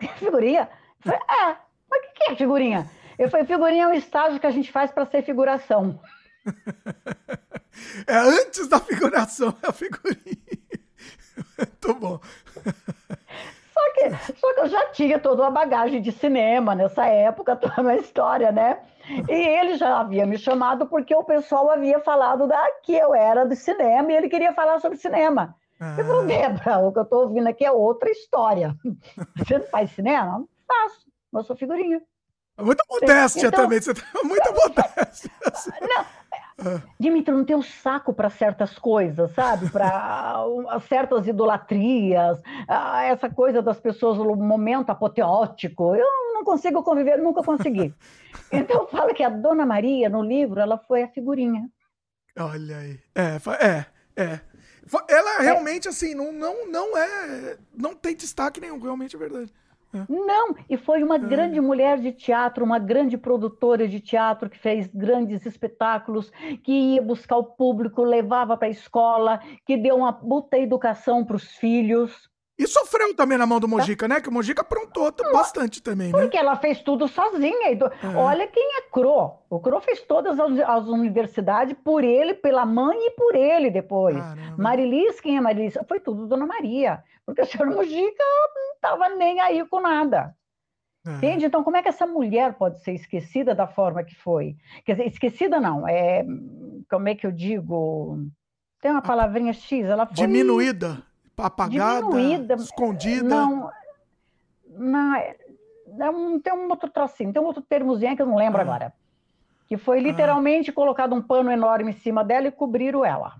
Figurinha? 0.18 0.70
Eu 1.04 1.12
falei, 1.12 1.20
é, 1.20 1.56
mas 1.90 2.02
o 2.02 2.12
que 2.14 2.32
é 2.32 2.36
figurinha? 2.36 2.90
Eu 3.18 3.28
falei, 3.28 3.44
figurinha 3.44 3.84
é 3.84 3.88
um 3.88 3.92
estágio 3.92 4.40
que 4.40 4.46
a 4.46 4.50
gente 4.50 4.72
faz 4.72 4.90
para 4.90 5.04
ser 5.04 5.22
figuração. 5.22 6.00
É 8.08 8.16
antes 8.16 8.66
da 8.66 8.80
figuração, 8.80 9.56
é 9.62 9.68
a 9.68 9.72
figurinha. 9.72 10.36
Muito 11.56 11.94
bom. 11.94 12.20
Só 13.78 13.92
que, 13.92 14.36
só 14.38 14.54
que 14.54 14.60
eu 14.60 14.68
já 14.68 14.86
tinha 14.88 15.18
toda 15.20 15.42
uma 15.42 15.50
bagagem 15.50 16.02
de 16.02 16.10
cinema 16.10 16.74
nessa 16.74 17.06
época, 17.06 17.54
toda 17.56 17.80
uma 17.80 17.94
história, 17.94 18.50
né? 18.50 18.80
E 19.28 19.32
ele 19.32 19.76
já 19.76 20.00
havia 20.00 20.26
me 20.26 20.36
chamado 20.36 20.86
porque 20.86 21.14
o 21.14 21.24
pessoal 21.24 21.70
havia 21.70 22.00
falado 22.00 22.46
da, 22.46 22.62
que 22.82 22.92
eu 22.92 23.14
era 23.14 23.46
do 23.46 23.54
cinema 23.54 24.12
e 24.12 24.16
ele 24.16 24.28
queria 24.28 24.52
falar 24.52 24.80
sobre 24.80 24.98
cinema. 24.98 25.54
Ah. 25.80 25.94
Eu 25.96 26.04
falei, 26.04 26.26
Debra, 26.26 26.78
o 26.78 26.92
que 26.92 26.98
eu 26.98 27.04
estou 27.04 27.22
ouvindo 27.22 27.46
aqui 27.46 27.64
é 27.64 27.70
outra 27.70 28.10
história. 28.10 28.74
Você 29.38 29.58
não 29.58 29.66
faz 29.66 29.92
cinema? 29.92 30.38
Não 30.38 30.48
faço, 30.66 31.06
eu 31.32 31.44
sou 31.44 31.56
figurinha. 31.56 32.02
Muita 32.60 32.82
modéstia 32.90 33.46
então, 33.46 33.62
também, 33.62 33.80
você 33.80 33.94
tá 33.94 34.02
muita 34.24 34.50
modéstia. 34.50 35.30
Não, 35.80 36.04
Dimitri, 36.98 37.32
não 37.32 37.44
tem 37.44 37.54
um 37.54 37.62
saco 37.62 38.12
para 38.12 38.28
certas 38.28 38.76
coisas, 38.78 39.30
sabe? 39.32 39.70
Para 39.70 40.44
certas 40.88 41.26
idolatrias, 41.28 42.42
essa 43.04 43.30
coisa 43.30 43.62
das 43.62 43.78
pessoas 43.78 44.18
no 44.18 44.34
momento 44.34 44.90
apoteótico. 44.90 45.94
Eu 45.94 46.06
não 46.34 46.42
consigo 46.42 46.82
conviver, 46.82 47.18
nunca 47.18 47.42
consegui. 47.42 47.94
Então 48.50 48.86
fala 48.86 49.12
que 49.12 49.22
a 49.22 49.28
Dona 49.28 49.66
Maria, 49.66 50.08
no 50.08 50.22
livro, 50.22 50.58
ela 50.58 50.78
foi 50.78 51.02
a 51.02 51.08
figurinha. 51.08 51.68
Olha 52.38 52.78
aí. 52.78 53.00
É, 53.14 53.36
é, 53.66 53.86
é. 54.16 54.40
Ela 55.08 55.40
realmente, 55.40 55.86
é. 55.86 55.90
assim, 55.90 56.14
não, 56.14 56.32
não, 56.32 56.66
não 56.66 56.96
é. 56.96 57.58
Não 57.74 57.94
tem 57.94 58.16
destaque 58.16 58.60
nenhum, 58.60 58.78
realmente 58.78 59.16
é 59.16 59.18
verdade. 59.18 59.52
É. 59.92 60.04
Não, 60.08 60.54
e 60.68 60.76
foi 60.76 61.02
uma 61.02 61.16
grande 61.16 61.60
mulher 61.60 61.98
de 61.98 62.12
teatro, 62.12 62.64
uma 62.64 62.78
grande 62.78 63.16
produtora 63.16 63.88
de 63.88 64.00
teatro 64.00 64.50
que 64.50 64.58
fez 64.58 64.86
grandes 64.86 65.46
espetáculos, 65.46 66.30
que 66.62 66.94
ia 66.94 67.02
buscar 67.02 67.38
o 67.38 67.44
público, 67.44 68.02
levava 68.02 68.56
para 68.56 68.68
a 68.68 68.70
escola, 68.70 69.40
que 69.64 69.76
deu 69.76 69.96
uma 69.96 70.12
puta 70.12 70.58
educação 70.58 71.24
para 71.24 71.36
os 71.36 71.56
filhos. 71.56 72.28
E 72.58 72.66
sofreu 72.66 73.14
também 73.14 73.38
na 73.38 73.46
mão 73.46 73.60
do 73.60 73.68
Mojica, 73.68 74.08
né? 74.08 74.20
Que 74.20 74.28
o 74.28 74.32
Mojica 74.32 74.62
aprontou 74.62 75.12
bastante 75.32 75.80
também, 75.80 76.08
né? 76.08 76.18
Porque 76.18 76.36
ela 76.36 76.56
fez 76.56 76.82
tudo 76.82 77.06
sozinha. 77.06 77.70
É. 77.70 78.16
Olha 78.16 78.48
quem 78.48 78.78
é 78.78 78.82
Cro. 78.90 79.38
O 79.48 79.60
Cro 79.60 79.80
fez 79.80 80.00
todas 80.02 80.40
as, 80.40 80.58
as, 80.58 80.88
universidades 80.88 81.76
por 81.84 82.02
ele, 82.02 82.34
pela 82.34 82.66
mãe 82.66 82.98
e 82.98 83.10
por 83.12 83.36
ele 83.36 83.70
depois. 83.70 84.18
Caramba. 84.18 84.56
Marilis, 84.58 85.20
quem 85.20 85.36
é 85.36 85.40
Marilis? 85.40 85.78
Foi 85.86 86.00
tudo 86.00 86.26
Dona 86.26 86.46
Maria. 86.46 87.04
Porque 87.28 87.42
o 87.42 87.46
senhor 87.46 87.66
Mojica 87.66 88.24
não 88.54 88.74
estava 88.74 89.10
nem 89.10 89.38
aí 89.38 89.62
com 89.66 89.82
nada. 89.82 90.34
É. 91.06 91.10
Entende? 91.10 91.44
Então, 91.44 91.62
como 91.62 91.76
é 91.76 91.82
que 91.82 91.88
essa 91.90 92.06
mulher 92.06 92.54
pode 92.54 92.82
ser 92.82 92.94
esquecida 92.94 93.54
da 93.54 93.66
forma 93.66 94.02
que 94.02 94.14
foi? 94.14 94.56
Quer 94.82 94.92
dizer, 94.92 95.08
esquecida 95.08 95.60
não, 95.60 95.86
é. 95.86 96.24
Como 96.90 97.06
é 97.06 97.14
que 97.14 97.26
eu 97.26 97.30
digo? 97.30 98.18
Tem 98.80 98.90
uma 98.90 99.02
palavrinha 99.02 99.52
X, 99.52 99.84
ela 99.84 100.06
foi. 100.06 100.14
Diminuída 100.14 101.02
apagada, 101.36 102.06
diminuída, 102.06 102.54
escondida? 102.54 103.28
Não, 103.28 103.70
não 104.66 105.14
é, 105.14 105.36
é 106.00 106.10
um, 106.10 106.40
tem 106.40 106.54
um 106.54 106.66
outro 106.70 106.88
trocinho, 106.88 107.30
tem 107.30 107.42
um 107.42 107.44
outro 107.44 107.60
termozinho 107.60 108.16
que 108.16 108.22
eu 108.22 108.26
não 108.26 108.36
lembro 108.36 108.58
ah. 108.58 108.62
agora. 108.62 108.94
Que 109.66 109.76
foi 109.76 109.98
ah. 109.98 110.02
literalmente 110.02 110.70
ah. 110.70 110.72
colocado 110.72 111.14
um 111.14 111.20
pano 111.20 111.50
enorme 111.50 111.90
em 111.90 112.00
cima 112.00 112.24
dela 112.24 112.46
e 112.46 112.52
cobriram 112.52 113.04
ela. 113.04 113.34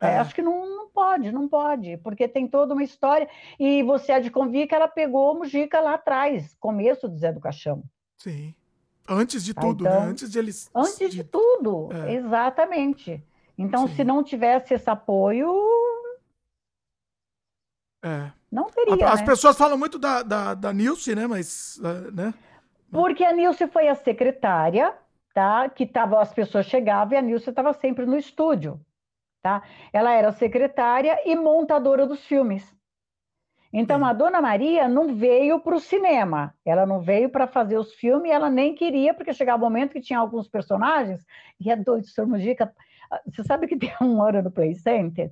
É. 0.00 0.12
É, 0.12 0.18
acho 0.18 0.34
que 0.34 0.42
não, 0.42 0.66
não 0.66 0.88
pode, 0.88 1.30
não 1.30 1.46
pode, 1.46 1.98
porque 1.98 2.26
tem 2.26 2.48
toda 2.48 2.72
uma 2.72 2.82
história. 2.82 3.28
E 3.58 3.82
você 3.82 4.12
há 4.12 4.20
de 4.20 4.30
convir 4.30 4.66
que 4.66 4.74
ela 4.74 4.88
pegou 4.88 5.32
o 5.32 5.38
Mujica 5.38 5.80
lá 5.80 5.94
atrás, 5.94 6.56
começo 6.58 7.08
do 7.08 7.18
Zé 7.18 7.32
do 7.32 7.40
Caixão. 7.40 7.82
Sim. 8.16 8.54
Antes 9.08 9.44
de 9.44 9.52
tudo, 9.52 9.84
né? 9.84 9.90
então, 9.90 10.04
né? 10.04 10.10
Antes 10.10 10.30
de 10.30 10.38
eles. 10.38 10.70
Antes 10.74 11.10
de, 11.10 11.24
tudo, 11.24 11.88
é. 11.92 12.14
exatamente. 12.14 13.22
Então, 13.58 13.86
Sim. 13.88 13.94
se 13.94 14.04
não 14.04 14.22
tivesse 14.22 14.72
esse 14.72 14.88
apoio, 14.88 15.52
é. 18.02 18.30
Não 18.50 18.64
teria. 18.70 19.08
As 19.08 19.20
né? 19.20 19.26
pessoas 19.26 19.56
falam 19.56 19.76
muito 19.76 19.98
da, 19.98 20.22
da, 20.22 20.54
da 20.54 20.72
Nilce, 20.72 21.14
né? 21.14 21.26
Mas. 21.26 21.78
Uh, 21.78 22.10
né? 22.12 22.34
Porque 22.90 23.24
a 23.24 23.32
Nilce 23.32 23.68
foi 23.68 23.88
a 23.88 23.94
secretária, 23.94 24.94
tá? 25.34 25.68
Que 25.68 25.86
tava, 25.86 26.20
as 26.20 26.32
pessoas 26.32 26.66
chegavam 26.66 27.14
e 27.14 27.16
a 27.16 27.22
Nilce 27.22 27.50
estava 27.50 27.72
sempre 27.72 28.06
no 28.06 28.16
estúdio. 28.16 28.80
Tá? 29.42 29.62
Ela 29.92 30.12
era 30.12 30.32
secretária 30.32 31.18
e 31.24 31.34
montadora 31.34 32.06
dos 32.06 32.24
filmes. 32.26 32.74
Então, 33.72 34.04
a 34.04 34.12
Dona 34.12 34.42
Maria 34.42 34.88
não 34.88 35.14
veio 35.14 35.60
para 35.60 35.76
o 35.76 35.80
cinema, 35.80 36.52
ela 36.64 36.84
não 36.84 37.00
veio 37.00 37.30
para 37.30 37.46
fazer 37.46 37.78
os 37.78 37.94
filmes, 37.94 38.32
ela 38.32 38.50
nem 38.50 38.74
queria, 38.74 39.14
porque 39.14 39.32
chegava 39.32 39.62
o 39.62 39.66
um 39.66 39.70
momento 39.70 39.92
que 39.92 40.00
tinha 40.00 40.18
alguns 40.18 40.48
personagens, 40.48 41.24
e 41.60 41.70
é 41.70 41.76
doido, 41.76 42.08
Sr. 42.08 42.26
Mujica. 42.26 42.74
Você 43.26 43.44
sabe 43.44 43.68
que 43.68 43.76
tem 43.78 43.94
um 44.00 44.20
ano 44.20 44.42
no 44.42 44.50
Play 44.50 44.74
Center 44.74 45.30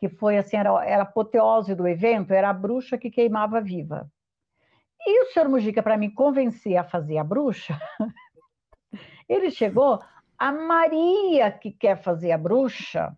que 0.00 0.08
foi 0.08 0.38
assim, 0.38 0.56
era, 0.56 0.70
era 0.82 1.02
a 1.02 1.06
apoteose 1.06 1.74
do 1.74 1.86
evento, 1.86 2.32
era 2.32 2.48
a 2.48 2.54
bruxa 2.54 2.96
que 2.96 3.10
queimava 3.10 3.60
viva. 3.60 4.10
E 5.06 5.24
o 5.24 5.26
senhor 5.26 5.46
Mujica, 5.46 5.82
para 5.82 5.98
me 5.98 6.10
convencer 6.10 6.76
a 6.78 6.84
fazer 6.84 7.18
a 7.18 7.24
bruxa, 7.24 7.78
ele 9.28 9.50
chegou, 9.50 10.00
a 10.38 10.50
Maria 10.50 11.50
que 11.52 11.70
quer 11.70 12.02
fazer 12.02 12.32
a 12.32 12.38
bruxa, 12.38 13.14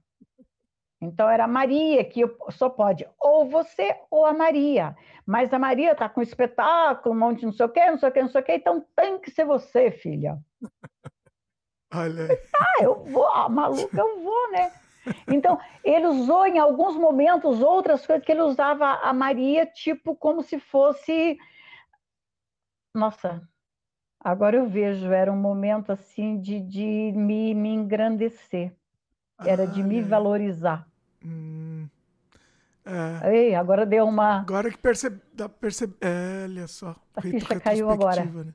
então 1.03 1.29
era 1.29 1.45
a 1.45 1.49
Maria 1.49 2.05
que 2.05 2.23
só 2.51 2.71
pode, 2.71 3.05
ou 3.19 3.45
você 3.51 3.97
ou 4.09 4.25
a 4.25 4.33
Maria. 4.33 4.97
Mas 5.27 5.53
a 5.53 5.59
Maria 5.59 5.93
está 5.93 6.09
com 6.09 6.23
espetáculo, 6.23 7.13
um 7.13 7.19
monte 7.19 7.41
de 7.41 7.47
não 7.47 7.53
sei 7.53 7.67
o 7.67 7.69
quê, 7.69 7.91
não 7.91 7.99
sei 7.99 8.09
o 8.09 8.13
quê, 8.13 8.23
não 8.23 8.29
sei 8.29 8.41
o 8.41 8.45
quê, 8.45 8.55
então 8.55 8.87
tem 8.95 9.19
que 9.19 9.29
ser 9.33 9.45
você, 9.45 9.91
filha. 9.91 10.39
Olha. 11.93 12.29
Ah, 12.57 12.83
eu 12.85 13.03
vou, 13.05 13.27
a 13.27 13.49
maluca, 13.49 13.99
eu 13.99 14.23
vou, 14.23 14.53
né? 14.53 14.73
Então, 15.27 15.59
ele 15.85 16.07
usou 16.07 16.47
em 16.47 16.61
alguns 16.61 16.97
momentos 16.97 17.61
outras 17.61 18.07
coisas 18.07 18.25
que 18.25 18.31
ele 18.31 18.43
usava 18.43 18.87
a 18.87 19.13
Maria, 19.13 19.67
tipo, 19.67 20.15
como 20.15 20.41
se 20.43 20.61
fosse. 20.61 21.37
Nossa, 22.95 23.43
agora 24.21 24.57
eu 24.57 24.69
vejo, 24.69 25.11
era 25.11 25.33
um 25.33 25.37
momento 25.37 25.91
assim 25.91 26.41
de, 26.41 26.61
de 26.61 27.13
me, 27.13 27.53
me 27.55 27.71
engrandecer, 27.71 28.75
era 29.45 29.65
ah, 29.65 29.67
de 29.67 29.83
me 29.83 29.99
é. 29.99 30.03
valorizar. 30.03 30.92
Hum, 31.25 31.89
é. 32.85 33.35
Ei, 33.35 33.55
agora 33.55 33.87
deu 33.87 34.05
uma. 34.07 34.41
Agora 34.41 34.71
que 34.71 34.79
percebe. 34.79 35.21
percebe 35.61 35.95
é, 36.01 36.45
olha 36.45 36.67
só. 36.67 36.97
A 37.15 37.23
ficha 37.23 37.61
caiu 37.61 37.91
agora. 37.91 38.25
Né? 38.25 38.53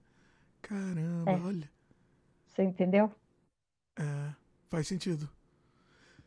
Caramba, 0.62 1.32
é. 1.32 1.40
olha. 1.44 1.70
Você 2.46 2.64
entendeu? 2.64 3.12
É, 3.98 4.04
faz 4.70 4.88
sentido. 4.88 5.30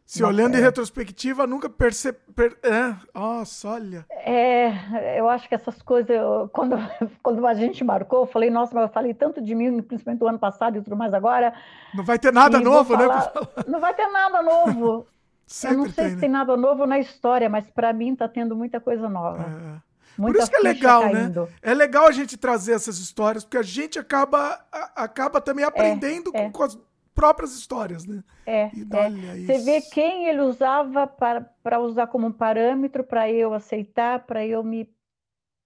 Se 0.07 0.23
Nossa, 0.23 0.35
olhando 0.35 0.57
é. 0.57 0.59
em 0.59 0.63
retrospectiva, 0.63 1.47
nunca 1.47 1.69
percebe. 1.69 2.19
Per... 2.35 2.59
É, 2.65 2.97
nossa, 3.15 3.69
olha. 3.69 4.05
É, 4.11 5.21
eu 5.21 5.29
acho 5.29 5.49
que 5.49 5.55
essas 5.55 5.81
coisas, 5.83 6.11
eu, 6.11 6.51
quando, 6.53 6.77
quando 7.23 7.47
a 7.47 7.55
gente 7.55 7.85
marcou, 7.85 8.23
eu 8.23 8.27
falei, 8.27 8.51
nossa, 8.51 8.75
mas 8.75 8.89
eu 8.89 8.93
falei 8.93 9.15
tanto 9.15 9.41
de 9.41 9.55
mim, 9.55 9.81
principalmente 9.83 10.19
do 10.19 10.27
ano 10.27 10.39
passado 10.39 10.79
e 10.79 10.83
tudo 10.83 10.97
mais 10.97 11.15
agora. 11.15 11.55
Não 11.95 12.03
vai 12.03 12.19
ter 12.19 12.33
nada 12.33 12.59
novo, 12.59 12.97
né, 12.97 13.07
falar, 13.07 13.33
né? 13.35 13.65
Não 13.69 13.79
vai 13.79 13.95
ter 13.95 14.09
nada 14.09 14.43
novo. 14.43 15.07
Sempre 15.51 15.77
eu 15.77 15.79
não 15.79 15.85
sei 15.87 15.95
tem, 15.95 16.09
se 16.09 16.15
né? 16.15 16.21
tem 16.21 16.31
nada 16.31 16.57
novo 16.57 16.87
na 16.87 17.01
história, 17.01 17.49
mas 17.49 17.69
para 17.69 17.93
mim 17.93 18.15
tá 18.15 18.29
tendo 18.29 18.55
muita 18.55 18.81
coisa 18.81 19.09
nova. 19.09 19.43
É. 19.43 19.91
Por 20.17 20.37
isso 20.37 20.49
que 20.49 20.57
é 20.57 20.61
legal, 20.61 21.07
né? 21.07 21.13
caindo. 21.13 21.41
né? 21.47 21.53
É 21.61 21.75
legal 21.75 22.07
a 22.07 22.13
gente 22.13 22.37
trazer 22.37 22.73
essas 22.73 22.99
histórias, 22.99 23.43
porque 23.43 23.59
a 23.59 23.63
gente 23.63 23.99
acaba, 23.99 24.65
acaba 24.95 25.41
também 25.41 25.65
aprendendo 25.65 26.31
é, 26.35 26.45
é. 26.45 26.51
com 26.51 26.63
as 26.63 26.79
próprias 27.13 27.53
histórias, 27.57 28.07
né? 28.07 28.23
É. 28.47 28.63
é. 28.63 28.71
Você 28.71 29.59
vê 29.59 29.81
quem 29.81 30.29
ele 30.29 30.41
usava 30.41 31.09
para 31.09 31.81
usar 31.81 32.07
como 32.07 32.29
um 32.29 32.33
parâmetro 32.33 33.03
para 33.03 33.29
eu 33.29 33.53
aceitar, 33.53 34.21
para 34.21 34.47
eu 34.47 34.63
me 34.63 34.89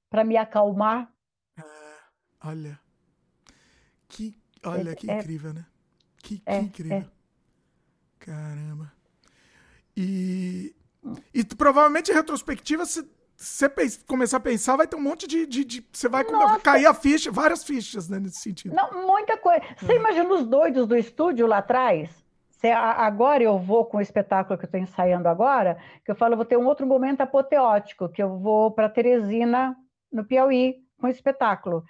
para 0.09 0.24
me 0.24 0.36
acalmar. 0.36 1.12
É, 1.59 1.62
olha, 2.43 2.78
que 4.09 4.35
olha 4.65 4.93
é, 4.93 4.94
que 4.94 5.11
é. 5.11 5.19
incrível, 5.19 5.52
né? 5.52 5.66
Que, 6.19 6.39
que 6.39 6.55
incrível. 6.55 7.05
Caramba. 8.19 8.94
E, 9.97 10.75
e 11.33 11.45
provavelmente 11.45 12.11
em 12.11 12.15
retrospectiva 12.15 12.85
você 12.85 13.05
você 13.37 13.69
começar 14.07 14.37
a 14.37 14.41
pensar, 14.41 14.77
vai 14.77 14.87
ter 14.87 14.97
um 14.97 15.03
monte 15.03 15.27
de. 15.27 15.47
de, 15.47 15.65
de 15.65 15.87
você 15.93 16.09
vai 16.09 16.25
Nossa. 16.25 16.61
cair 16.61 16.87
a 16.87 16.95
ficha, 16.95 17.31
várias 17.31 17.65
fichas 17.65 18.09
né, 18.09 18.19
nesse 18.19 18.41
sentido. 18.41 18.75
Não, 18.75 19.07
muita 19.07 19.37
coisa. 19.37 19.61
Você 19.77 19.93
é. 19.93 19.97
imagina 19.97 20.33
os 20.33 20.47
doidos 20.47 20.87
do 20.87 20.97
estúdio 20.97 21.47
lá 21.47 21.59
atrás? 21.59 22.25
Você, 22.49 22.71
agora 22.71 23.43
eu 23.43 23.59
vou 23.59 23.85
com 23.85 23.99
o 23.99 24.01
espetáculo 24.01 24.57
que 24.57 24.65
eu 24.65 24.69
estou 24.69 24.81
ensaiando 24.81 25.29
agora, 25.29 25.77
que 26.05 26.11
eu 26.11 26.15
falo, 26.15 26.37
vou 26.37 26.45
ter 26.45 26.57
um 26.57 26.66
outro 26.66 26.87
momento 26.87 27.21
apoteótico, 27.21 28.09
que 28.09 28.23
eu 28.23 28.39
vou 28.39 28.71
para 28.71 28.89
Teresina, 28.89 29.77
no 30.11 30.25
Piauí, 30.25 30.77
com 30.99 31.07
o 31.07 31.11
espetáculo. 31.11 31.85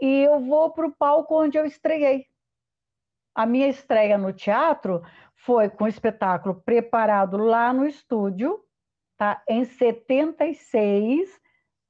E 0.00 0.22
eu 0.22 0.40
vou 0.40 0.70
para 0.70 0.86
o 0.86 0.92
palco 0.92 1.42
onde 1.42 1.58
eu 1.58 1.66
estreiei. 1.66 2.26
A 3.34 3.44
minha 3.44 3.68
estreia 3.68 4.16
no 4.16 4.32
teatro 4.32 5.02
foi 5.36 5.68
com 5.68 5.84
o 5.84 5.88
espetáculo 5.88 6.54
preparado 6.62 7.36
lá 7.36 7.72
no 7.72 7.86
estúdio, 7.86 8.64
tá? 9.16 9.42
em 9.48 9.64
76, 9.64 11.40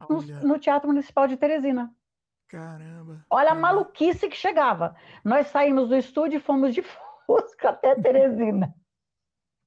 no, 0.09 0.23
no, 0.47 0.59
Teatro 0.59 0.89
Municipal 0.89 1.27
de 1.27 1.37
Teresina. 1.37 1.95
Caramba! 2.49 3.25
Olha 3.31 3.49
caramba. 3.49 3.69
a 3.69 3.73
maluquice 3.73 4.29
que 4.29 4.37
chegava. 4.37 4.95
Nós 5.25 5.49
saímos 5.49 5.89
do 5.89 5.97
estúdio 5.97 6.39
e 6.39 6.43
fomos 6.43 6.75
de 6.75 6.83
Fusca 7.27 7.71
até 7.71 7.95
Teresina. 7.95 8.75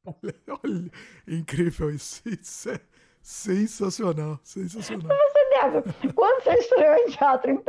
olha, 0.05 0.35
olha, 0.63 0.91
incrível 1.27 1.89
isso. 1.89 2.21
Isso 2.29 2.69
é 2.69 2.79
sensacional, 3.21 4.39
sensacional. 4.43 5.07
Você 5.07 6.13
quando 6.13 6.43
você 6.43 6.53
estreou 6.53 6.95
em 6.95 7.07
teatro, 7.07 7.63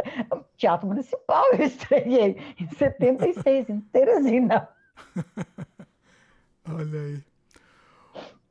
teatro 0.56 0.86
municipal, 0.86 1.44
eu 1.52 1.64
estreiei 1.64 2.36
em 2.58 2.68
76, 2.68 3.68
em 3.68 3.80
Teresina. 3.80 4.68
olha 6.68 7.00
aí. 7.00 7.24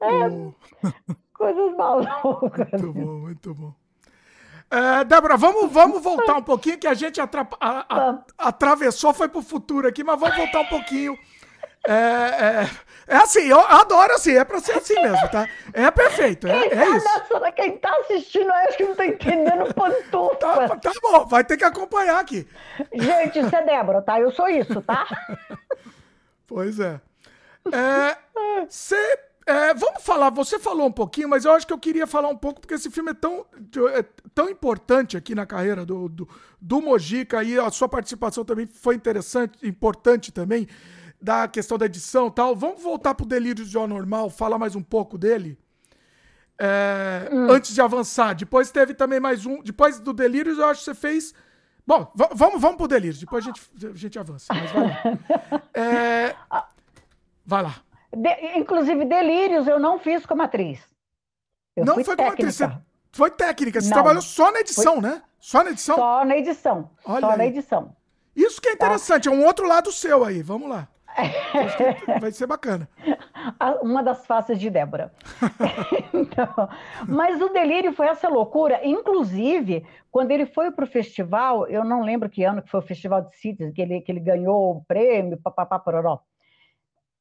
É, 0.01 0.27
oh. 0.27 0.53
Coisas 1.33 1.75
malucas. 1.77 2.71
Muito 2.71 2.93
bom, 2.93 3.19
muito 3.19 3.53
bom. 3.53 3.73
É, 4.71 5.03
Débora, 5.03 5.35
vamos, 5.35 5.71
vamos 5.71 6.01
voltar 6.01 6.35
um 6.35 6.43
pouquinho, 6.43 6.77
que 6.77 6.87
a 6.87 6.93
gente 6.93 7.19
atra 7.19 7.47
a, 7.59 7.85
a, 7.89 8.23
atravessou, 8.37 9.13
foi 9.13 9.27
pro 9.27 9.41
futuro 9.41 9.87
aqui, 9.87 10.03
mas 10.03 10.19
vamos 10.19 10.35
voltar 10.35 10.59
um 10.59 10.65
pouquinho. 10.65 11.17
É, 11.87 11.93
é, 11.93 12.69
é, 13.07 13.15
assim, 13.15 13.47
eu 13.47 13.59
adoro 13.59 14.13
assim, 14.13 14.35
é 14.35 14.43
pra 14.43 14.59
ser 14.59 14.73
assim 14.73 14.95
mesmo, 15.01 15.27
tá? 15.29 15.47
É 15.73 15.89
perfeito, 15.89 16.45
é, 16.45 16.69
quem 16.69 16.77
é 16.77 16.85
tá 16.85 16.97
isso. 16.97 17.53
Quem 17.55 17.77
tá 17.77 17.97
assistindo, 18.01 18.51
acho 18.51 18.77
que 18.77 18.83
não 18.83 18.95
tá 18.95 19.07
entendendo 19.07 19.73
pantufa. 19.73 20.35
Tá, 20.35 20.75
tá 20.75 20.91
bom, 21.01 21.25
vai 21.25 21.43
ter 21.43 21.57
que 21.57 21.63
acompanhar 21.63 22.19
aqui. 22.19 22.47
Gente, 22.93 23.39
isso 23.39 23.55
é 23.55 23.63
Débora, 23.63 24.01
tá? 24.01 24.19
Eu 24.19 24.31
sou 24.31 24.47
isso, 24.49 24.81
tá? 24.81 25.07
Pois 26.45 26.79
é. 26.79 26.99
É, 27.71 28.17
é, 29.49 29.73
vamos 29.73 30.03
falar, 30.03 30.29
você 30.29 30.59
falou 30.59 30.87
um 30.87 30.91
pouquinho, 30.91 31.27
mas 31.27 31.43
eu 31.43 31.51
acho 31.53 31.65
que 31.65 31.73
eu 31.73 31.79
queria 31.79 32.05
falar 32.05 32.29
um 32.29 32.37
pouco, 32.37 32.61
porque 32.61 32.75
esse 32.75 32.91
filme 32.91 33.11
é 33.11 33.13
tão, 33.15 33.45
é 33.95 34.03
tão 34.33 34.47
importante 34.47 35.17
aqui 35.17 35.33
na 35.33 35.45
carreira 35.45 35.83
do, 35.85 36.07
do, 36.07 36.29
do 36.61 36.81
Mojica, 36.81 37.43
e 37.43 37.57
a 37.57 37.69
sua 37.71 37.89
participação 37.89 38.45
também 38.45 38.67
foi 38.67 38.93
interessante, 38.93 39.67
importante 39.67 40.31
também, 40.31 40.67
da 41.19 41.47
questão 41.47 41.77
da 41.77 41.87
edição 41.87 42.27
e 42.27 42.31
tal. 42.31 42.55
Vamos 42.55 42.81
voltar 42.81 43.15
pro 43.15 43.25
Delírio 43.25 43.65
de 43.65 43.73
Normal, 43.75 44.29
falar 44.29 44.59
mais 44.59 44.75
um 44.75 44.83
pouco 44.83 45.17
dele? 45.17 45.57
É, 46.59 47.29
hum. 47.31 47.49
Antes 47.49 47.73
de 47.73 47.81
avançar. 47.81 48.35
Depois 48.35 48.69
teve 48.69 48.93
também 48.93 49.19
mais 49.19 49.45
um. 49.45 49.63
Depois 49.63 49.99
do 49.99 50.13
Delírio, 50.13 50.53
eu 50.53 50.65
acho 50.65 50.81
que 50.81 50.85
você 50.85 50.93
fez. 50.93 51.33
Bom, 51.87 52.11
vamos, 52.13 52.61
vamos 52.61 52.77
pro 52.77 52.87
Delírio, 52.87 53.19
depois 53.19 53.43
a 53.43 53.47
gente, 53.47 53.61
a 53.87 53.95
gente 53.95 54.19
avança. 54.19 54.53
Mas 54.53 54.71
vai 54.71 54.83
lá. 54.83 55.59
É, 55.73 56.35
vai 57.49 57.63
lá. 57.63 57.75
De, 58.15 58.57
inclusive, 58.57 59.05
Delírios 59.05 59.67
eu 59.67 59.79
não 59.79 59.99
fiz 59.99 60.25
como 60.25 60.43
atriz. 60.43 60.79
Eu 61.75 61.83
não 61.83 61.95
foi 61.95 62.03
técnica. 62.03 62.23
como 62.23 62.31
atriz, 62.31 62.55
você 62.55 62.71
foi 63.11 63.31
técnica. 63.31 63.81
Você 63.81 63.89
não, 63.89 63.95
trabalhou 63.95 64.21
só 64.21 64.51
na 64.51 64.59
edição, 64.59 64.93
foi... 64.93 65.01
né? 65.01 65.23
Só 65.39 65.63
na 65.63 65.71
edição? 65.71 65.95
Só 65.95 66.25
na 66.25 66.37
edição. 66.37 66.91
Olha 67.05 67.21
só 67.21 67.31
aí. 67.31 67.37
na 67.37 67.45
edição. 67.47 67.95
Isso 68.35 68.61
que 68.61 68.69
é 68.69 68.75
tá. 68.75 68.85
interessante, 68.85 69.27
tá? 69.27 69.35
é 69.35 69.37
um 69.37 69.45
outro 69.45 69.67
lado 69.67 69.91
seu 69.91 70.23
aí. 70.23 70.43
Vamos 70.43 70.69
lá. 70.69 70.87
Vai 72.21 72.31
ser 72.31 72.45
bacana. 72.45 72.87
Uma 73.81 74.03
das 74.03 74.25
faces 74.27 74.59
de 74.59 74.69
Débora. 74.69 75.11
então, 76.13 76.69
mas 77.07 77.41
o 77.41 77.49
delírio 77.49 77.93
foi 77.93 78.07
essa 78.07 78.29
loucura. 78.29 78.79
Inclusive, 78.83 79.85
quando 80.11 80.31
ele 80.31 80.45
foi 80.45 80.71
para 80.71 80.85
o 80.85 80.87
festival, 80.87 81.67
eu 81.67 81.83
não 81.83 82.03
lembro 82.03 82.29
que 82.29 82.43
ano 82.43 82.61
que 82.61 82.69
foi 82.69 82.79
o 82.79 82.83
Festival 82.83 83.21
de 83.21 83.35
Cities, 83.35 83.73
que 83.73 83.81
ele, 83.81 84.01
que 84.01 84.11
ele 84.11 84.19
ganhou 84.19 84.77
o 84.77 84.85
prêmio, 84.85 85.41
papapá, 85.41 85.79
pororó. 85.79 86.19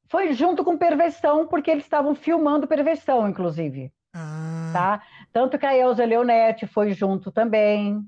Foi 0.09 0.33
junto 0.33 0.63
com 0.63 0.75
Perversão, 0.75 1.47
porque 1.47 1.69
eles 1.69 1.83
estavam 1.83 2.15
filmando 2.15 2.67
Perversão, 2.67 3.29
inclusive. 3.29 3.93
Ah. 4.11 4.71
Tá? 4.73 5.03
Tanto 5.31 5.57
que 5.57 5.65
a 5.67 5.77
Elza 5.77 6.03
Leonetti 6.03 6.65
foi 6.65 6.91
junto 6.93 7.31
também. 7.31 8.01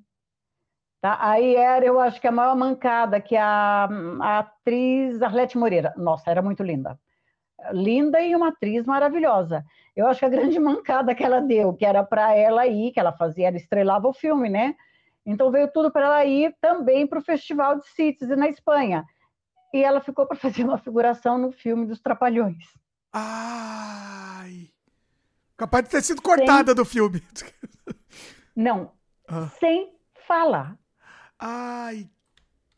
Tá? 1.00 1.18
Aí 1.22 1.56
era, 1.56 1.86
eu 1.86 2.00
acho 2.00 2.20
que 2.20 2.28
a 2.28 2.32
maior 2.32 2.56
mancada, 2.56 3.22
que 3.22 3.38
a, 3.38 3.88
a 4.20 4.40
atriz 4.40 5.22
Arlete 5.22 5.60
Moreira. 5.60 5.94
Nossa, 5.96 6.32
era 6.32 6.42
muito 6.42 6.64
linda. 6.64 7.00
Linda 7.72 8.20
e 8.20 8.36
uma 8.36 8.48
atriz 8.48 8.84
maravilhosa. 8.88 9.64
Eu 9.96 10.08
acho 10.08 10.22
que 10.22 10.26
a 10.26 10.30
grande 10.30 10.58
mancada 10.60 11.14
que 11.14 11.24
ela 11.24 11.40
deu, 11.40 11.72
que 11.72 11.86
era 11.86 12.04
para 12.04 12.36
ela 12.36 12.66
ir, 12.66 12.92
que 12.92 13.00
ela 13.00 13.12
fazia, 13.12 13.48
ela 13.48 13.58
estrelava 13.58 14.08
o 14.08 14.14
filme, 14.14 14.50
né? 14.50 14.76
Então 15.24 15.52
veio 15.52 15.72
tudo 15.72 15.92
para 15.92 16.06
ela 16.08 16.26
ir 16.26 16.56
também 16.60 17.06
para 17.06 17.20
o 17.20 17.24
Festival 17.24 17.78
de 17.78 17.88
Cities 17.90 18.30
na 18.30 18.50
Espanha 18.50 19.06
e 19.74 19.84
ela 19.84 20.02
ficou 20.02 20.26
para 20.26 20.38
fazer 20.38 20.64
uma 20.64 20.78
figuração 20.78 21.38
no 21.38 21.52
filme 21.52 21.86
dos 21.86 22.00
Trapalhões. 22.00 22.66
Ai! 23.14 24.70
Capaz 25.58 25.84
de 25.84 25.92
ter 25.92 26.02
sido 26.02 26.22
cortada 26.22 26.72
sem... 26.72 26.76
do 26.76 26.86
filme. 26.86 27.24
Não, 28.56 28.92
ah. 29.28 29.48
sem 29.60 29.94
falar. 30.28 30.78
Ai, 31.40 32.10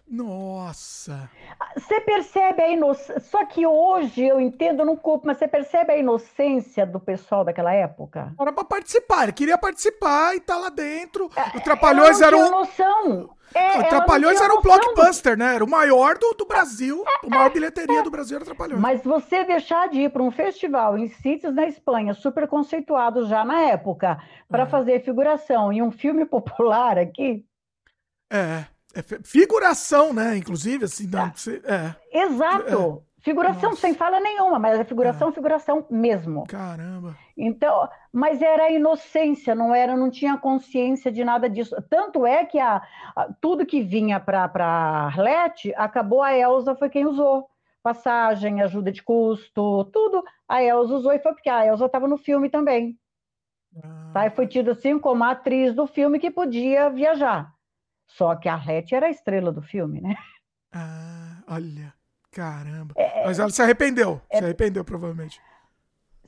nossa! 0.07 1.30
Você 1.76 1.99
percebe 2.02 2.61
a 2.61 2.70
inocência. 2.70 3.20
Só 3.20 3.45
que 3.45 3.65
hoje 3.65 4.24
eu 4.24 4.40
entendo, 4.40 4.86
não 4.86 4.95
culpo, 4.95 5.26
mas 5.26 5.38
você 5.38 5.48
percebe 5.48 5.94
a 5.94 5.98
inocência 5.98 6.86
do 6.86 6.99
pessoal 6.99 7.44
daquela 7.44 7.74
época? 7.74 8.34
Era 8.40 8.53
para 8.53 8.64
participar, 8.64 9.24
ele 9.24 9.34
queria 9.34 9.57
participar 9.57 10.36
e 10.36 10.40
tá 10.40 10.56
lá 10.57 10.70
dentro. 10.70 11.30
É, 11.36 11.57
o 11.57 11.61
Trapalhões 11.61 12.22
era 12.22 12.38
um. 12.38 12.52
noção. 12.52 13.36
É, 13.53 13.84
Trapalhões 13.84 14.39
era 14.41 14.53
um 14.53 14.61
blockbuster, 14.61 15.38
né? 15.38 15.55
Era 15.55 15.63
o 15.63 15.69
maior 15.69 16.17
do, 16.17 16.34
do 16.34 16.45
Brasil, 16.45 17.03
a 17.23 17.30
maior 17.30 17.51
bilheteria 17.51 18.01
do 18.01 18.09
Brasil 18.09 18.38
era 18.38 18.45
Trapalhões. 18.45 18.80
Mas 18.80 19.03
você 19.03 19.43
deixar 19.43 19.89
de 19.89 20.01
ir 20.01 20.09
para 20.11 20.23
um 20.23 20.31
festival 20.31 20.97
em 20.97 21.07
sítios 21.07 21.53
na 21.53 21.67
Espanha, 21.67 22.13
super 22.13 22.47
conceituado 22.47 23.25
já 23.27 23.43
na 23.43 23.61
época, 23.61 24.17
para 24.49 24.63
é. 24.63 24.65
fazer 24.65 25.03
figuração 25.03 25.71
em 25.71 25.81
um 25.81 25.91
filme 25.91 26.25
popular 26.27 26.97
aqui. 26.97 27.45
É. 28.31 28.65
É 28.95 29.01
figuração, 29.23 30.13
né? 30.13 30.38
Inclusive, 30.38 30.85
assim, 30.85 31.07
não, 31.07 31.25
é. 31.25 31.31
Você, 31.35 31.61
é. 31.65 31.95
Exato. 32.25 33.03
É. 33.09 33.13
Figuração 33.23 33.69
Nossa. 33.69 33.81
sem 33.81 33.95
fala 33.95 34.19
nenhuma, 34.19 34.59
mas 34.59 34.80
é 34.80 34.84
figuração, 34.84 35.30
é. 35.30 35.31
figuração 35.31 35.85
mesmo. 35.89 36.45
Caramba. 36.45 37.17
Então, 37.35 37.89
mas 38.11 38.41
era 38.41 38.72
inocência, 38.72 39.55
não 39.55 39.73
era, 39.73 39.95
não 39.95 40.10
tinha 40.10 40.38
consciência 40.38 41.11
de 41.11 41.23
nada 41.23 41.49
disso. 41.49 41.76
Tanto 41.89 42.26
é 42.26 42.45
que 42.45 42.60
a, 42.60 42.81
a 43.15 43.34
tudo 43.41 43.65
que 43.65 43.81
vinha 43.81 44.19
para 44.19 44.45
Arlete, 44.55 45.73
acabou 45.76 46.22
a 46.22 46.38
Elsa 46.38 46.76
foi 46.76 46.89
quem 46.89 47.05
usou. 47.05 47.49
Passagem, 47.81 48.61
ajuda 48.61 48.91
de 48.91 49.03
custo, 49.03 49.85
tudo 49.85 50.23
a 50.47 50.64
Elsa 50.64 50.93
usou 50.93 51.11
e 51.11 51.19
foi 51.19 51.34
porque 51.34 51.49
a 51.49 51.65
Elsa 51.65 51.85
estava 51.85 52.07
no 52.07 52.18
filme 52.18 52.49
também. 52.49 52.97
Ah. 53.84 54.11
Tá? 54.14 54.27
E 54.27 54.30
foi 54.30 54.47
tido 54.47 54.72
assim 54.72 54.99
como 54.99 55.23
a 55.23 55.31
atriz 55.31 55.73
do 55.73 55.88
filme 55.88 56.19
que 56.19 56.31
podia 56.31 56.89
viajar. 56.89 57.51
Só 58.07 58.35
que 58.35 58.47
a 58.47 58.53
Arlete 58.53 58.93
era 58.93 59.07
a 59.07 59.10
estrela 59.10 59.51
do 59.51 59.61
filme, 59.61 59.99
né? 59.99 60.15
Ah, 60.72 61.43
olha. 61.47 61.93
Caramba. 62.34 62.93
É, 62.97 63.26
Mas 63.26 63.39
ela 63.39 63.49
se 63.49 63.61
arrependeu. 63.61 64.19
É, 64.30 64.39
se 64.39 64.43
arrependeu, 64.43 64.84
provavelmente. 64.84 65.39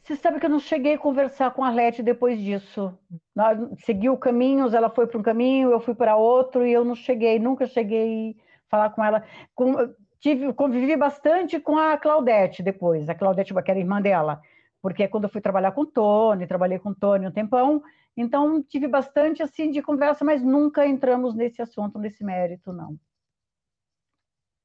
Você 0.06 0.16
sabe 0.16 0.40
que 0.40 0.46
eu 0.46 0.52
não 0.52 0.60
cheguei 0.60 0.94
a 0.94 1.00
conversar 1.00 1.50
com 1.52 1.64
a 1.64 1.68
Arlete 1.68 2.04
depois 2.04 2.40
disso. 2.40 2.96
Nós 3.36 3.58
seguiu 3.84 4.16
caminhos, 4.16 4.76
ela 4.76 4.88
foi 4.88 5.08
para 5.08 5.18
um 5.18 5.24
caminho, 5.24 5.72
eu 5.72 5.80
fui 5.80 5.96
para 5.96 6.16
outro, 6.16 6.64
e 6.64 6.72
eu 6.72 6.86
não 6.86 6.94
cheguei, 6.94 7.40
nunca 7.40 7.66
cheguei 7.66 8.38
a 8.68 8.70
falar 8.70 8.90
com 8.92 9.04
ela. 9.04 9.24
Com, 9.56 9.74
tive, 10.20 10.54
convivi 10.54 10.96
bastante 10.96 11.60
com 11.60 11.76
a 11.76 11.98
Claudete 11.98 12.62
depois, 12.62 13.10
a 13.10 13.16
Claudete, 13.16 13.52
que 13.52 13.72
era 13.72 13.80
irmã 13.80 14.00
dela, 14.00 14.40
porque 14.80 15.08
quando 15.08 15.24
eu 15.24 15.30
fui 15.32 15.42
trabalhar 15.42 15.72
com 15.72 15.82
o 15.82 15.86
Tony, 15.88 16.46
trabalhei 16.46 16.78
com 16.78 16.90
o 16.90 16.96
Tony 16.96 17.26
um 17.26 17.32
tempão, 17.32 17.82
então 18.16 18.62
tive 18.62 18.88
bastante 18.88 19.42
assim 19.42 19.72
de 19.72 19.82
conversa, 19.82 20.24
mas 20.24 20.44
nunca 20.44 20.86
entramos 20.86 21.34
nesse 21.34 21.64
assunto, 21.64 21.98
nesse 21.98 22.24
mérito, 22.24 22.72
não. 22.72 22.96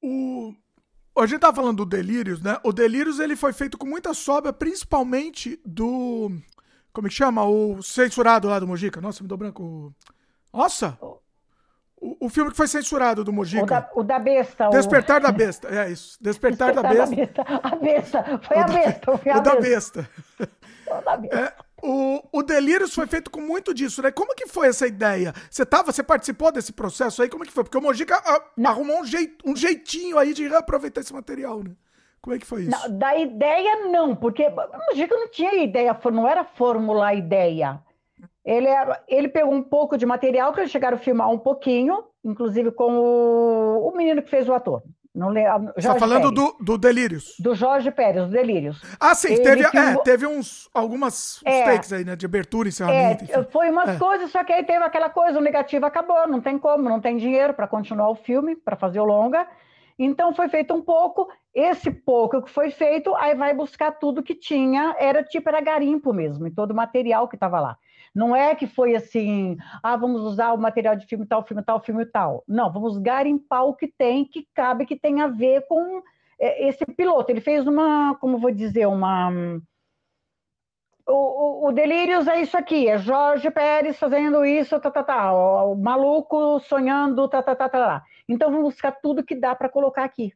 O, 0.02 0.54
a 1.20 1.26
gente 1.26 1.40
tá 1.40 1.52
falando 1.52 1.78
do 1.78 1.86
Delírios, 1.86 2.40
né? 2.42 2.58
O 2.62 2.72
Delírios 2.72 3.18
ele 3.18 3.36
foi 3.36 3.52
feito 3.52 3.76
com 3.78 3.86
muita 3.86 4.14
sobra, 4.14 4.52
principalmente 4.52 5.60
do. 5.64 6.30
Como 6.92 7.06
é 7.06 7.10
que 7.10 7.16
chama? 7.16 7.44
O 7.44 7.82
censurado 7.82 8.48
lá 8.48 8.58
do 8.58 8.66
Mojica. 8.66 9.00
Nossa, 9.00 9.22
me 9.22 9.28
deu 9.28 9.36
branco. 9.36 9.94
Nossa! 10.52 10.98
O, 12.00 12.26
o 12.26 12.28
filme 12.28 12.50
que 12.50 12.56
foi 12.56 12.66
censurado 12.66 13.22
do 13.22 13.32
Mojica. 13.32 13.62
O 13.62 13.66
da, 13.66 13.90
o 13.96 14.02
da 14.02 14.18
besta. 14.18 14.68
Despertar 14.70 15.20
o... 15.20 15.22
da 15.22 15.30
Besta. 15.32 15.68
É 15.68 15.90
isso. 15.90 16.16
Despertar, 16.20 16.72
Despertar 16.72 17.06
da, 17.06 17.16
besta. 17.16 17.44
da 17.44 17.76
Besta. 17.76 18.22
A 18.22 18.24
besta. 18.24 18.40
Foi 18.42 18.58
a 18.58 18.64
besta. 18.64 19.18
Foi 19.18 19.32
a 19.32 19.36
o 19.36 19.42
besta. 19.42 19.54
da 19.54 19.60
besta. 19.60 20.10
O 20.86 21.04
da 21.04 21.16
besta. 21.16 21.36
É, 21.36 21.52
o, 21.82 22.22
o 22.32 22.42
Delírios 22.42 22.94
foi 22.94 23.06
feito 23.06 23.30
com 23.30 23.40
muito 23.40 23.72
disso, 23.74 24.02
né? 24.02 24.10
Como 24.10 24.34
que 24.34 24.46
foi 24.46 24.68
essa 24.68 24.86
ideia? 24.86 25.32
Você 25.50 25.64
tava, 25.64 25.92
você 25.92 26.02
participou 26.02 26.52
desse 26.52 26.72
processo 26.72 27.22
aí? 27.22 27.28
Como 27.28 27.44
que 27.44 27.52
foi? 27.52 27.64
Porque 27.64 27.78
o 27.78 27.82
Mojica 27.82 28.16
a, 28.16 28.68
arrumou 28.68 29.00
um, 29.00 29.04
jeit, 29.04 29.36
um 29.44 29.56
jeitinho 29.56 30.18
aí 30.18 30.32
de 30.34 30.46
reaproveitar 30.46 31.00
esse 31.00 31.12
material, 31.12 31.62
né? 31.62 31.72
Como 32.20 32.36
é 32.36 32.38
que 32.38 32.46
foi 32.46 32.62
isso? 32.62 32.70
Não, 32.70 32.98
da 32.98 33.16
ideia, 33.16 33.88
não, 33.88 34.14
porque 34.14 34.46
o 34.46 34.88
Mojica 34.90 35.16
não 35.16 35.28
tinha 35.28 35.54
ideia, 35.54 35.98
não 36.12 36.28
era 36.28 36.44
formular 36.44 37.14
ideia. 37.14 37.82
Ele, 38.44 38.68
ele 39.08 39.28
pegou 39.28 39.52
um 39.52 39.62
pouco 39.62 39.96
de 39.96 40.04
material 40.04 40.52
que 40.52 40.60
eles 40.60 40.70
chegaram 40.70 40.96
a 40.96 41.00
filmar 41.00 41.30
um 41.30 41.38
pouquinho, 41.38 42.04
inclusive 42.24 42.70
com 42.72 42.98
o, 42.98 43.88
o 43.88 43.96
menino 43.96 44.22
que 44.22 44.30
fez 44.30 44.48
o 44.48 44.52
ator. 44.52 44.82
Não 45.14 45.28
le... 45.30 45.42
Você 45.74 45.80
está 45.80 45.98
falando 45.98 46.30
do, 46.30 46.56
do 46.60 46.78
Delírios. 46.78 47.34
Do 47.38 47.54
Jorge 47.54 47.90
Pérez, 47.90 48.26
do 48.26 48.30
Delírios. 48.30 48.80
Ah, 48.98 49.14
sim, 49.14 49.36
teve, 49.42 49.64
é, 49.64 49.96
teve 50.04 50.24
uns, 50.24 50.70
algumas 50.72 51.40
é, 51.44 51.64
takes 51.64 51.92
aí, 51.92 52.04
né? 52.04 52.14
De 52.14 52.26
abertura, 52.26 52.68
encerramento. 52.68 53.24
É, 53.28 53.42
foi 53.44 53.70
umas 53.70 53.90
é. 53.90 53.98
coisas, 53.98 54.30
só 54.30 54.44
que 54.44 54.52
aí 54.52 54.62
teve 54.62 54.84
aquela 54.84 55.10
coisa, 55.10 55.38
o 55.38 55.42
negativo 55.42 55.84
acabou, 55.84 56.28
não 56.28 56.40
tem 56.40 56.58
como, 56.58 56.88
não 56.88 57.00
tem 57.00 57.16
dinheiro 57.16 57.52
para 57.52 57.66
continuar 57.66 58.08
o 58.08 58.14
filme, 58.14 58.54
para 58.54 58.76
fazer 58.76 59.00
o 59.00 59.04
longa. 59.04 59.46
Então 59.98 60.32
foi 60.32 60.48
feito 60.48 60.72
um 60.72 60.80
pouco, 60.80 61.28
esse 61.52 61.90
pouco 61.90 62.40
que 62.42 62.50
foi 62.50 62.70
feito, 62.70 63.14
aí 63.16 63.34
vai 63.34 63.52
buscar 63.52 63.90
tudo 63.92 64.22
que 64.22 64.34
tinha, 64.34 64.94
era 64.98 65.24
tipo, 65.24 65.48
era 65.48 65.60
garimpo 65.60 66.12
mesmo, 66.12 66.46
em 66.46 66.50
todo 66.50 66.70
o 66.70 66.74
material 66.74 67.28
que 67.28 67.36
estava 67.36 67.60
lá. 67.60 67.76
Não 68.14 68.34
é 68.34 68.54
que 68.54 68.66
foi 68.66 68.96
assim, 68.96 69.56
ah, 69.82 69.96
vamos 69.96 70.22
usar 70.22 70.52
o 70.52 70.58
material 70.58 70.96
de 70.96 71.06
filme 71.06 71.24
tal, 71.26 71.46
filme 71.46 71.62
tal, 71.62 71.80
filme 71.80 72.04
tal. 72.04 72.42
Não, 72.46 72.72
vamos 72.72 72.98
garimpar 72.98 73.64
o 73.64 73.74
que 73.74 73.86
tem, 73.86 74.24
que 74.24 74.48
cabe, 74.52 74.84
que 74.86 74.98
tem 74.98 75.20
a 75.20 75.28
ver 75.28 75.66
com 75.68 76.02
é, 76.38 76.68
esse 76.68 76.84
piloto. 76.84 77.30
Ele 77.30 77.40
fez 77.40 77.66
uma, 77.66 78.16
como 78.16 78.38
vou 78.38 78.50
dizer, 78.50 78.86
uma. 78.86 79.30
O, 81.06 81.12
o, 81.12 81.68
o 81.68 81.72
Delírios 81.72 82.26
é 82.28 82.40
isso 82.40 82.56
aqui, 82.56 82.88
é 82.88 82.98
Jorge 82.98 83.50
Pérez 83.50 83.98
fazendo 83.98 84.44
isso, 84.44 84.78
tá, 84.78 84.90
tá, 84.90 85.02
tá, 85.02 85.32
o, 85.32 85.74
maluco 85.74 86.60
sonhando, 86.60 87.28
tá, 87.28 87.42
tá, 87.42 87.54
tá, 87.56 87.68
tá. 87.68 88.04
Então 88.28 88.50
vamos 88.50 88.74
buscar 88.74 88.92
tudo 88.92 89.24
que 89.24 89.34
dá 89.34 89.54
para 89.54 89.68
colocar 89.68 90.04
aqui. 90.04 90.32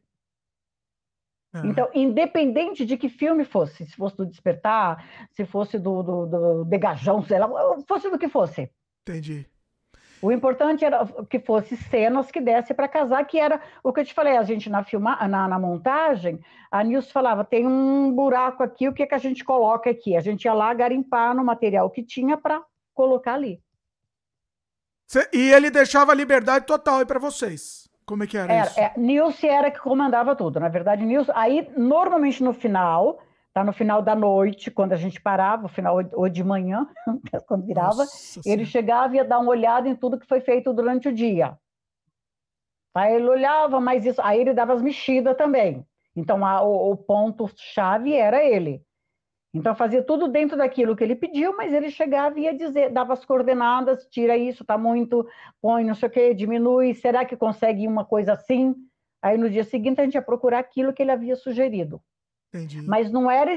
Então, 1.63 1.89
independente 1.93 2.85
de 2.85 2.97
que 2.97 3.07
filme 3.07 3.45
fosse, 3.45 3.85
se 3.85 3.95
fosse 3.95 4.17
do 4.17 4.25
Despertar, 4.25 5.07
se 5.31 5.45
fosse 5.45 5.79
do, 5.79 6.03
do, 6.03 6.25
do 6.25 6.65
Degajão, 6.65 7.23
sei 7.23 7.39
lá, 7.39 7.47
fosse 7.87 8.09
do 8.09 8.17
que 8.17 8.27
fosse. 8.27 8.69
Entendi. 9.07 9.45
O 10.21 10.31
importante 10.31 10.83
era 10.83 11.05
que 11.29 11.39
fosse 11.39 11.77
cenas 11.77 12.31
que 12.31 12.41
desse 12.41 12.73
para 12.73 12.87
casar, 12.87 13.23
que 13.25 13.39
era 13.39 13.61
o 13.83 13.93
que 13.93 13.99
eu 13.99 14.05
te 14.05 14.13
falei, 14.13 14.37
a 14.37 14.43
gente 14.43 14.69
na, 14.69 14.83
filma, 14.83 15.15
na, 15.27 15.47
na 15.47 15.59
montagem, 15.59 16.39
a 16.71 16.83
Nilce 16.83 17.11
falava, 17.11 17.43
tem 17.43 17.67
um 17.67 18.11
buraco 18.11 18.63
aqui, 18.63 18.87
o 18.87 18.93
que, 18.93 19.03
é 19.03 19.05
que 19.05 19.15
a 19.15 19.19
gente 19.19 19.43
coloca 19.43 19.89
aqui? 19.89 20.15
A 20.15 20.21
gente 20.21 20.45
ia 20.45 20.53
lá 20.53 20.73
garimpar 20.73 21.35
no 21.35 21.43
material 21.43 21.89
que 21.89 22.01
tinha 22.01 22.37
para 22.37 22.63
colocar 22.93 23.33
ali. 23.33 23.61
E 25.31 25.51
ele 25.51 25.69
deixava 25.69 26.11
a 26.11 26.15
liberdade 26.15 26.65
total 26.65 26.99
aí 26.99 27.05
para 27.05 27.19
vocês. 27.19 27.84
Como 28.05 28.23
é 28.23 28.27
que 28.27 28.37
era, 28.37 28.53
era 28.53 28.67
isso? 28.67 28.79
É, 28.79 28.93
Nilce 28.97 29.47
era 29.47 29.71
que 29.71 29.79
comandava 29.79 30.35
tudo. 30.35 30.59
Na 30.59 30.69
verdade, 30.69 31.05
Nilce. 31.05 31.31
Aí, 31.33 31.69
normalmente 31.75 32.43
no 32.43 32.53
final, 32.53 33.19
tá 33.53 33.63
no 33.63 33.73
final 33.73 34.01
da 34.01 34.15
noite, 34.15 34.69
quando 34.69 34.93
a 34.93 34.97
gente 34.97 35.19
parava, 35.21 35.67
final 35.67 35.97
ou 36.13 36.29
de 36.29 36.43
manhã, 36.43 36.87
quando 37.47 37.65
virava, 37.65 38.05
Nossa 38.05 38.39
ele 38.45 38.65
senhora. 38.65 38.65
chegava 38.65 39.13
e 39.13 39.17
ia 39.17 39.25
dar 39.25 39.39
uma 39.39 39.49
olhada 39.51 39.87
em 39.89 39.95
tudo 39.95 40.19
que 40.19 40.27
foi 40.27 40.41
feito 40.41 40.73
durante 40.73 41.07
o 41.07 41.13
dia. 41.13 41.57
Aí 42.93 43.15
ele 43.15 43.27
olhava, 43.27 43.79
mas 43.81 44.05
isso. 44.05 44.21
Aí 44.21 44.39
ele 44.41 44.53
dava 44.53 44.73
as 44.73 44.81
mexidas 44.81 45.35
também. 45.35 45.85
Então, 46.15 46.45
a, 46.45 46.61
o, 46.63 46.91
o 46.91 46.97
ponto-chave 46.97 48.13
era 48.13 48.43
ele. 48.43 48.81
Então 49.55 49.73
fazia 49.73 50.03
tudo 50.03 50.27
dentro 50.27 50.57
daquilo 50.57 50.97
que 50.97 51.03
ele 51.03 51.15
pediu, 51.15 51.55
mas 51.55 51.71
ele 51.71 51.89
chegava 51.89 52.37
e 52.37 52.43
ia 52.43 52.53
dizer, 52.53 52.91
dava 52.91 53.13
as 53.13 53.23
coordenadas, 53.23 54.05
tira 54.11 54.35
isso, 54.35 54.63
está 54.63 54.77
muito, 54.77 55.25
põe 55.61 55.85
não 55.85 55.95
sei 55.95 56.09
o 56.09 56.11
quê, 56.11 56.33
diminui, 56.33 56.93
será 56.93 57.23
que 57.23 57.37
consegue 57.37 57.87
uma 57.87 58.03
coisa 58.03 58.33
assim? 58.33 58.75
Aí 59.21 59.37
no 59.37 59.49
dia 59.49 59.63
seguinte 59.63 60.01
a 60.01 60.03
gente 60.03 60.15
ia 60.15 60.21
procurar 60.21 60.59
aquilo 60.59 60.91
que 60.91 61.01
ele 61.01 61.11
havia 61.11 61.37
sugerido. 61.37 62.01
Entendi. 62.53 62.81
Mas 62.81 63.09
não 63.09 63.31
era 63.31 63.49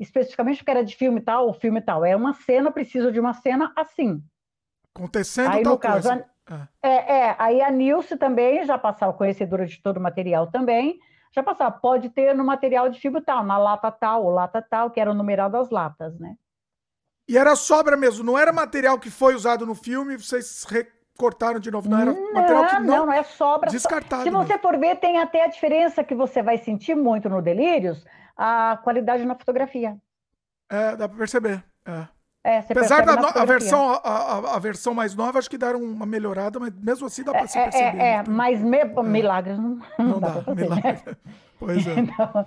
especificamente 0.00 0.58
porque 0.58 0.70
era 0.70 0.82
de 0.82 0.96
filme 0.96 1.20
tal 1.20 1.46
ou 1.46 1.52
filme 1.52 1.82
tal, 1.82 2.02
é 2.02 2.16
uma 2.16 2.32
cena, 2.32 2.72
preciso 2.72 3.12
de 3.12 3.20
uma 3.20 3.34
cena 3.34 3.70
assim. 3.76 4.22
Acontecendo 4.96 5.50
aí, 5.50 5.62
tal 5.62 5.74
no 5.74 5.78
caso, 5.78 6.08
coisa. 6.08 6.26
A, 6.46 6.68
é. 6.82 6.88
é, 6.88 7.18
é, 7.18 7.36
aí 7.38 7.60
a 7.60 7.70
Nilce 7.70 8.16
também 8.16 8.64
já 8.64 8.78
passava 8.78 9.12
conhecedora 9.12 9.66
de 9.66 9.82
todo 9.82 9.98
o 9.98 10.00
material 10.00 10.50
também, 10.50 10.98
já 11.34 11.42
passava, 11.42 11.70
pode 11.72 12.10
ter 12.10 12.34
no 12.34 12.44
material 12.44 12.88
de 12.88 13.00
fibra 13.00 13.22
tal, 13.22 13.44
na 13.44 13.56
lata 13.56 13.90
tal, 13.90 14.24
ou 14.24 14.30
lata 14.30 14.60
tal, 14.62 14.90
que 14.90 15.00
era 15.00 15.10
o 15.10 15.14
numeral 15.14 15.48
das 15.48 15.70
latas, 15.70 16.18
né? 16.18 16.36
E 17.28 17.38
era 17.38 17.56
sobra 17.56 17.96
mesmo, 17.96 18.24
não 18.24 18.38
era 18.38 18.52
material 18.52 18.98
que 18.98 19.10
foi 19.10 19.34
usado 19.34 19.64
no 19.64 19.74
filme, 19.74 20.18
vocês 20.18 20.64
recortaram 20.64 21.58
de 21.58 21.70
novo, 21.70 21.88
não 21.88 21.98
era 21.98 22.12
não, 22.12 22.32
material 22.34 22.66
que 22.66 22.74
não... 22.74 22.80
Não, 22.82 23.06
não 23.06 23.12
é 23.12 23.22
sobra. 23.22 23.70
Descartado. 23.70 24.24
Se 24.24 24.30
você 24.30 24.58
for 24.58 24.78
ver, 24.78 24.96
tem 24.96 25.18
até 25.18 25.44
a 25.44 25.48
diferença 25.48 26.04
que 26.04 26.14
você 26.14 26.42
vai 26.42 26.58
sentir 26.58 26.94
muito 26.94 27.28
no 27.28 27.40
Delírios, 27.40 28.04
a 28.36 28.78
qualidade 28.82 29.24
na 29.24 29.34
fotografia. 29.34 29.96
É, 30.68 30.96
dá 30.96 31.08
para 31.08 31.18
perceber, 31.18 31.64
é. 31.86 32.06
É, 32.44 32.58
Apesar 32.58 33.04
da 33.04 33.12
a 33.12 33.44
versão, 33.44 33.90
a, 33.90 33.98
a, 33.98 34.56
a, 34.56 34.58
versão 34.58 34.92
mais 34.92 35.14
nova, 35.14 35.38
acho 35.38 35.48
que 35.48 35.56
deram 35.56 35.80
uma 35.80 36.04
melhorada, 36.04 36.58
mas 36.58 36.72
mesmo 36.74 37.06
assim 37.06 37.22
dá 37.22 37.30
para 37.30 37.46
se 37.46 37.56
é, 37.56 37.62
perceber. 37.62 37.98
É, 37.98 38.08
é, 38.14 38.24
mas 38.26 38.60
me, 38.60 38.78
é. 38.78 39.02
milagres 39.02 39.56
não, 39.56 39.78
não, 39.96 40.06
não 40.06 40.20
dá, 40.20 40.28
dá 40.28 40.42
fazer, 40.42 40.62
milagre. 40.62 41.02
Né? 41.06 41.16
Pois 41.56 41.86
é. 41.86 41.94
Então, 42.02 42.46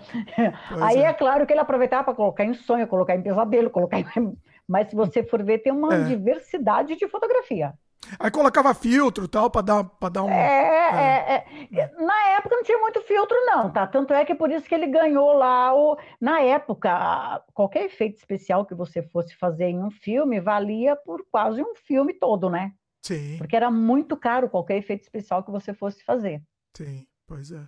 pois 0.69 0.81
aí 0.81 0.97
é. 0.97 1.05
é. 1.05 1.13
claro 1.13 1.47
que 1.47 1.53
ele 1.53 1.61
aproveitava 1.61 2.03
para 2.03 2.13
colocar 2.13 2.43
em 2.43 2.53
sonho, 2.53 2.85
colocar 2.87 3.15
em 3.15 3.21
pesadelo, 3.21 3.69
colocar 3.69 3.97
em... 3.99 4.37
Mas 4.67 4.89
se 4.89 4.95
você 4.95 5.23
for 5.23 5.41
ver, 5.41 5.59
tem 5.59 5.71
uma 5.71 5.95
é. 5.95 6.03
diversidade 6.03 6.97
de 6.97 7.07
fotografia. 7.07 7.73
Aí 8.19 8.31
colocava 8.31 8.73
filtro 8.73 9.27
tal, 9.27 9.49
para 9.49 9.61
dar, 9.61 9.83
pra 9.83 10.09
dar 10.09 10.23
um. 10.23 10.29
É, 10.29 11.35
é. 11.35 11.77
É, 11.79 11.91
Na 11.97 12.27
época 12.37 12.55
não 12.55 12.63
tinha 12.63 12.77
muito 12.77 13.01
filtro, 13.01 13.35
não, 13.45 13.71
tá? 13.71 13.87
Tanto 13.87 14.13
é 14.13 14.23
que 14.25 14.35
por 14.35 14.51
isso 14.51 14.67
que 14.67 14.75
ele 14.75 14.87
ganhou 14.87 15.33
lá 15.33 15.73
o. 15.75 15.97
Na 16.19 16.41
época, 16.41 17.43
qualquer 17.53 17.85
efeito 17.85 18.17
especial 18.17 18.65
que 18.65 18.75
você 18.75 19.01
fosse 19.03 19.35
fazer 19.35 19.65
em 19.65 19.83
um 19.83 19.91
filme 19.91 20.39
valia 20.39 20.95
por 20.95 21.25
quase 21.31 21.61
um 21.61 21.75
filme 21.75 22.13
todo, 22.13 22.49
né? 22.49 22.71
Sim. 23.01 23.37
Porque 23.37 23.55
era 23.55 23.69
muito 23.69 24.17
caro 24.17 24.49
qualquer 24.49 24.77
efeito 24.77 25.03
especial 25.03 25.43
que 25.43 25.51
você 25.51 25.73
fosse 25.73 26.03
fazer. 26.03 26.41
Sim, 26.75 27.05
pois 27.27 27.51
é. 27.51 27.67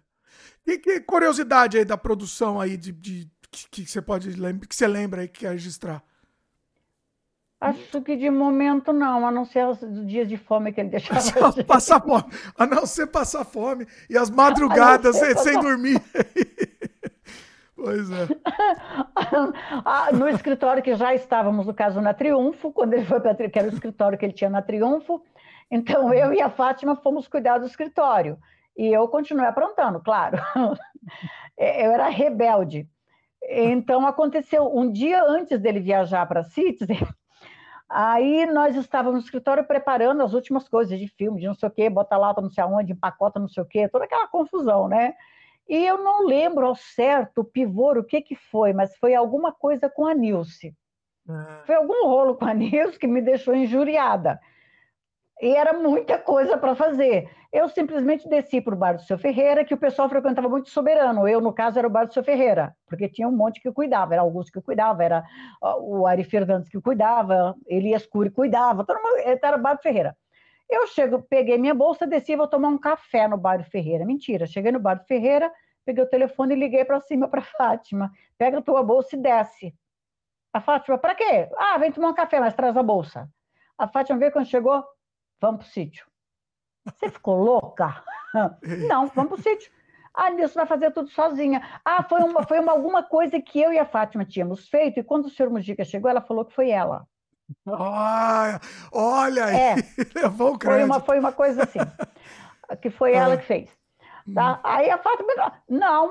E 0.66 0.78
que 0.78 1.00
curiosidade 1.02 1.78
aí 1.78 1.86
da 1.86 1.98
produção 1.98 2.60
aí 2.60 2.76
de, 2.76 2.92
de 2.92 3.32
que, 3.52 3.70
que 3.70 3.86
você 3.86 4.02
pode 4.02 4.30
que 4.68 4.76
você 4.76 4.88
lembra 4.88 5.22
aí 5.22 5.28
que 5.28 5.42
quer 5.42 5.52
registrar? 5.52 6.04
Acho 7.60 8.02
que 8.04 8.16
de 8.16 8.30
momento 8.30 8.94
não, 8.94 9.26
a 9.26 9.32
não 9.32 9.44
ser 9.44 9.66
os 9.66 9.80
dias 10.06 10.28
de 10.28 10.38
fome 10.38 10.72
que 10.72 10.80
ele 10.80 10.90
deixava. 10.90 11.64
passar 11.66 12.00
fome, 12.00 12.26
a 12.56 12.66
não 12.68 12.86
ser 12.86 13.08
passar 13.08 13.44
fome 13.44 13.88
e 14.08 14.16
as 14.16 14.30
madrugadas 14.30 15.16
sem, 15.16 15.36
sem 15.38 15.60
dormir. 15.60 16.00
pois 17.76 18.10
é. 18.12 18.28
Ah, 19.84 20.10
no 20.14 20.28
escritório 20.30 20.84
que 20.84 20.96
já 20.96 21.14
estávamos, 21.16 21.66
no 21.66 21.74
caso, 21.74 22.00
na 22.00 22.14
Triunfo, 22.14 22.72
quando 22.72 22.94
ele 22.94 23.06
foi 23.06 23.20
para 23.20 23.36
que 23.36 23.58
era 23.58 23.68
o 23.68 23.74
escritório 23.74 24.18
que 24.18 24.26
ele 24.26 24.34
tinha 24.34 24.50
na 24.50 24.62
Triunfo. 24.62 25.24
Então 25.70 26.14
eu 26.14 26.34
e 26.34 26.42
a 26.42 26.50
Fátima 26.50 26.96
fomos 26.96 27.28
cuidar 27.28 27.58
do 27.58 27.66
escritório. 27.66 28.38
E 28.78 28.88
eu 28.94 29.08
continuei 29.08 29.48
aprontando, 29.48 30.00
claro. 30.00 30.38
Eu 31.58 31.92
era 31.92 32.08
rebelde. 32.10 32.88
Então 33.50 34.06
aconteceu 34.06 34.72
um 34.72 34.92
dia 34.92 35.24
antes 35.24 35.60
dele 35.60 35.80
viajar 35.80 36.26
para 36.28 36.44
Citizen, 36.44 37.00
Aí 37.90 38.46
nós 38.48 38.76
estávamos 38.76 39.22
no 39.22 39.26
escritório 39.26 39.64
preparando 39.64 40.22
as 40.22 40.34
últimas 40.34 40.68
coisas 40.68 41.00
de 41.00 41.08
filme, 41.08 41.40
de 41.40 41.48
não 41.48 41.56
sei 41.56 41.70
o 41.70 41.72
quê, 41.72 41.90
bota 41.90 42.18
lata 42.18 42.42
não 42.42 42.50
sei 42.50 42.64
aonde, 42.64 42.92
empacota 42.92 43.40
não 43.40 43.48
sei 43.48 43.64
o 43.64 43.66
quê, 43.66 43.88
toda 43.88 44.06
aquela 44.06 44.28
confusão, 44.28 44.88
né? 44.88 45.14
E 45.70 45.86
eu 45.86 46.04
não 46.04 46.26
lembro 46.26 46.66
ao 46.66 46.76
certo 46.76 47.40
o 47.40 47.46
pivô, 47.46 47.92
o 47.94 48.04
que, 48.04 48.22
que 48.22 48.36
foi, 48.36 48.74
mas 48.74 48.96
foi 48.98 49.14
alguma 49.14 49.52
coisa 49.52 49.90
com 49.90 50.06
a 50.06 50.14
Nilce. 50.14 50.76
Ah. 51.28 51.62
Foi 51.66 51.76
algum 51.76 52.06
rolo 52.06 52.36
com 52.36 52.46
a 52.46 52.54
Nilce 52.54 53.00
que 53.00 53.08
me 53.08 53.22
deixou 53.22 53.56
injuriada. 53.56 54.40
E 55.42 55.56
era 55.56 55.74
muita 55.74 56.18
coisa 56.18 56.58
para 56.58 56.76
fazer. 56.76 57.30
Eu 57.54 57.70
simplesmente 57.70 58.28
desci 58.28 58.60
para 58.60 58.74
o 58.74 58.78
bar 58.78 58.94
do 58.94 59.04
seu 59.04 59.18
Ferreira, 59.18 59.64
que 59.64 59.74
o 59.74 59.78
pessoal 59.78 60.10
frequentava 60.10 60.50
muito 60.50 60.70
soberano. 60.70 61.28
Eu, 61.28 61.40
no 61.40 61.54
caso, 61.54 61.78
era 61.78 61.88
o 61.88 61.92
bar 61.92 62.06
do 62.08 62.14
seu 62.14 62.24
Ferreira, 62.24 62.76
porque 62.88 63.08
tinha 63.08 63.28
um 63.28 63.32
monte 63.32 63.62
que 63.62 63.72
cuidava. 63.72 64.14
Era 64.14 64.24
Augusto 64.24 64.52
que 64.52 64.62
cuidava, 64.62 65.04
era 65.04 65.24
o 65.62 66.08
Ari 66.08 66.24
Fernandes 66.24 66.70
que 66.70 66.82
cuidava, 66.82 67.56
Elias 67.68 68.06
Cury 68.06 68.32
cuidava, 68.32 68.84
todo 68.84 68.98
mundo, 69.02 69.18
era 69.26 69.58
o 69.58 69.62
bar 69.62 69.76
do 69.76 69.82
Ferreira. 69.82 70.18
Eu 70.70 70.86
chego, 70.88 71.22
peguei 71.22 71.58
minha 71.58 71.74
bolsa, 71.74 72.06
desci 72.06 72.36
vou 72.36 72.48
tomar 72.48 72.70
um 72.70 72.78
café 72.78 73.28
no 73.28 73.38
bar 73.38 73.58
do 73.58 73.64
Ferreira. 73.64 74.06
Mentira, 74.06 74.46
cheguei 74.46 74.72
no 74.72 74.80
bar 74.80 74.96
do 74.96 75.06
Ferreira, 75.06 75.52
peguei 75.86 76.04
o 76.04 76.10
telefone 76.10 76.56
e 76.56 76.60
liguei 76.60 76.84
para 76.84 77.00
cima 77.00 77.28
para 77.28 77.42
Fátima. 77.58 78.12
Pega 78.38 78.58
a 78.58 78.62
tua 78.62 78.84
bolsa 78.84 79.16
e 79.16 79.20
desce. 79.20 79.74
A 80.52 80.60
Fátima, 80.60 80.98
para 80.98 81.16
quê? 81.16 81.48
Ah, 81.58 81.78
vem 81.78 81.92
tomar 81.92 82.10
um 82.10 82.14
café, 82.14 82.40
mas 82.40 82.54
traz 82.54 82.76
a 82.76 82.84
bolsa. 82.84 83.30
A 83.78 83.88
Fátima 83.88 84.18
veio 84.18 84.32
quando 84.32 84.48
chegou, 84.48 84.84
vamos 85.40 85.62
para 85.62 85.70
o 85.70 85.72
sítio. 85.72 86.06
Você 86.86 87.10
ficou 87.10 87.42
louca? 87.44 88.04
Não, 88.88 89.08
vamos 89.08 89.32
para 89.32 89.40
o 89.40 89.42
sítio. 89.42 89.72
Ah, 90.14 90.32
Nilson 90.32 90.56
vai 90.56 90.66
fazer 90.66 90.92
tudo 90.92 91.10
sozinha. 91.10 91.62
Ah, 91.86 92.02
foi, 92.04 92.22
uma, 92.22 92.44
foi 92.44 92.60
uma, 92.60 92.72
alguma 92.72 93.04
coisa 93.04 93.40
que 93.40 93.62
eu 93.62 93.72
e 93.72 93.78
a 93.78 93.86
Fátima 93.86 94.26
tínhamos 94.26 94.68
feito, 94.68 95.00
e 95.00 95.04
quando 95.04 95.26
o 95.26 95.30
senhor 95.30 95.52
Mujica 95.52 95.86
chegou, 95.86 96.10
ela 96.10 96.22
falou 96.22 96.44
que 96.44 96.56
foi 96.56 96.72
ela. 96.72 97.06
Ah, 97.68 98.60
olha 98.92 99.46
aí, 99.46 99.56
é, 99.56 99.76
levou 100.16 100.56
o 100.56 100.58
crédito. 100.58 100.80
Foi 100.80 100.84
uma, 100.84 101.00
foi 101.00 101.20
uma 101.20 101.32
coisa 101.32 101.64
assim, 101.64 101.80
que 102.82 102.90
foi 102.90 103.14
ela 103.14 103.36
ah. 103.36 103.38
que 103.38 103.46
fez. 103.46 103.70
Tá? 104.34 104.56
Hum. 104.56 104.60
Aí 104.64 104.90
a 104.90 104.98
Fátima, 104.98 105.54
não, 105.70 106.10